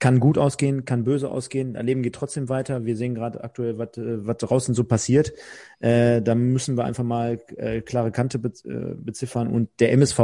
kann 0.00 0.20
gut 0.20 0.38
ausgehen, 0.38 0.84
kann 0.84 1.04
böse 1.04 1.30
ausgehen. 1.30 1.74
Leben 1.74 2.02
geht 2.02 2.14
trotzdem 2.14 2.48
weiter. 2.48 2.84
Wir 2.84 2.96
sehen 2.96 3.14
gerade 3.14 3.42
aktuell, 3.42 3.78
was, 3.78 3.96
äh, 3.96 4.26
was 4.26 4.38
draußen 4.38 4.74
so 4.74 4.84
passiert. 4.84 5.32
Äh, 5.80 6.20
da 6.22 6.34
müssen 6.34 6.76
wir 6.76 6.84
einfach 6.84 7.04
mal 7.04 7.40
äh, 7.56 7.80
klare 7.80 8.10
Kante 8.10 8.38
be 8.38 8.52
äh, 8.64 8.94
beziffern. 8.96 9.48
Und 9.48 9.70
der 9.80 9.92
MSV, 9.92 10.18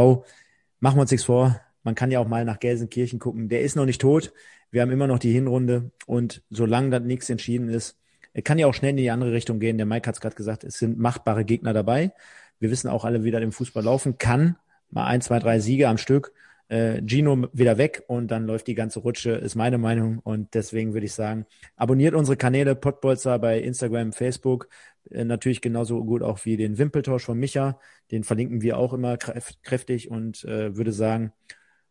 machen 0.81 0.97
wir 0.97 1.03
uns 1.03 1.11
nichts 1.11 1.27
vor, 1.27 1.61
man 1.83 1.95
kann 1.95 2.11
ja 2.11 2.19
auch 2.19 2.29
mal 2.29 2.45
nach 2.45 2.61
Gelsenkirchen 2.61 3.19
gucken. 3.19 3.49
Der 3.49 3.63
ist 3.63 3.77
noch 3.77 3.87
nicht 3.87 4.01
tot. 4.01 4.33
Wir 4.71 4.83
haben 4.83 4.91
immer 4.91 5.07
noch 5.07 5.19
die 5.19 5.33
Hinrunde. 5.33 5.91
Und 6.07 6.43
solange 6.51 6.91
das 6.91 7.03
nichts 7.03 7.31
entschieden 7.31 7.69
ist, 7.69 7.97
kann 8.45 8.59
ja 8.59 8.67
auch 8.67 8.75
schnell 8.75 8.91
in 8.91 8.97
die 8.97 9.11
andere 9.11 9.33
Richtung 9.33 9.61
gehen. 9.61 9.77
Der 9.77 9.87
Mike 9.87 10.07
hat 10.07 10.17
es 10.17 10.21
gerade 10.21 10.37
gesagt, 10.37 10.65
es 10.65 10.79
sind 10.79 10.99
machbare 10.99 11.45
Gegner 11.45 11.73
dabei. 11.73 12.13
Wir 12.59 12.71
wissen 12.71 12.89
auch 12.89 13.05
alle, 13.05 13.25
wie 13.25 13.31
das 13.31 13.43
im 13.43 13.53
Fußball 13.53 13.83
laufen 13.83 14.19
kann. 14.19 14.57
Mal 14.91 15.07
ein, 15.07 15.21
zwei, 15.23 15.39
drei 15.39 15.59
Siege 15.59 15.89
am 15.89 15.97
Stück 15.97 16.33
äh, 16.71 17.03
Gino 17.05 17.49
wieder 17.53 17.79
weg 17.79 18.05
und 18.07 18.31
dann 18.31 18.47
läuft 18.47 18.69
die 18.69 18.75
ganze 18.75 19.01
Rutsche, 19.01 19.33
ist 19.33 19.57
meine 19.57 19.77
Meinung. 19.77 20.21
Und 20.21 20.55
deswegen 20.55 20.95
würde 20.95 21.07
ich 21.07 21.13
sagen, 21.13 21.47
abonniert 21.77 22.15
unsere 22.15 22.37
Kanäle 22.37 22.77
Podbolzer 22.77 23.39
bei 23.39 23.61
Instagram, 23.61 24.13
Facebook. 24.13 24.69
Äh, 25.11 25.25
natürlich 25.25 25.61
genauso 25.61 26.05
gut 26.05 26.23
auch 26.23 26.45
wie 26.45 26.57
den 26.57 26.79
Wimpeltausch 26.79 27.25
von 27.25 27.39
Micha. 27.39 27.79
Den 28.13 28.23
verlinken 28.23 28.63
wir 28.63 28.79
auch 28.79 28.93
immer 28.93 29.17
kräftig 29.17 30.11
und 30.11 30.45
äh, 30.45 30.77
würde 30.77 30.93
sagen, 30.93 31.33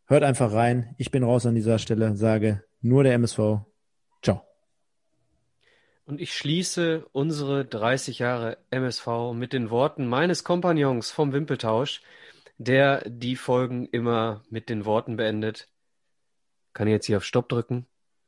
hört 0.06 0.24
einfach 0.24 0.54
rein. 0.54 0.96
Ich 0.98 1.12
bin 1.12 1.24
raus 1.24 1.46
an 1.46 1.56
dieser 1.56 1.78
Stelle, 1.78 2.16
sage 2.16 2.64
nur 2.82 3.04
der 3.04 3.14
MSV. 3.14 3.40
Ciao. 4.24 4.44
Und 6.06 6.22
ich 6.22 6.34
schließe 6.34 7.06
unsere 7.12 7.66
30 7.66 8.20
Jahre 8.20 8.58
MSV 8.72 9.34
mit 9.34 9.52
den 9.52 9.70
Worten 9.70 10.08
meines 10.08 10.46
Kompagnons 10.46 11.12
vom 11.12 11.34
Wimpeltausch 11.34 12.02
der 12.60 13.10
die 13.10 13.36
Folgen 13.36 13.88
immer 13.88 14.44
mit 14.50 14.70
den 14.70 14.86
Worten 14.86 15.18
beendet. 15.18 15.70
Kann 16.74 16.88
ich 16.88 16.94
jetzt 16.94 17.06
hier 17.06 17.18
auf 17.18 17.26
Stopp 17.26 17.50
drücken? 17.50 17.89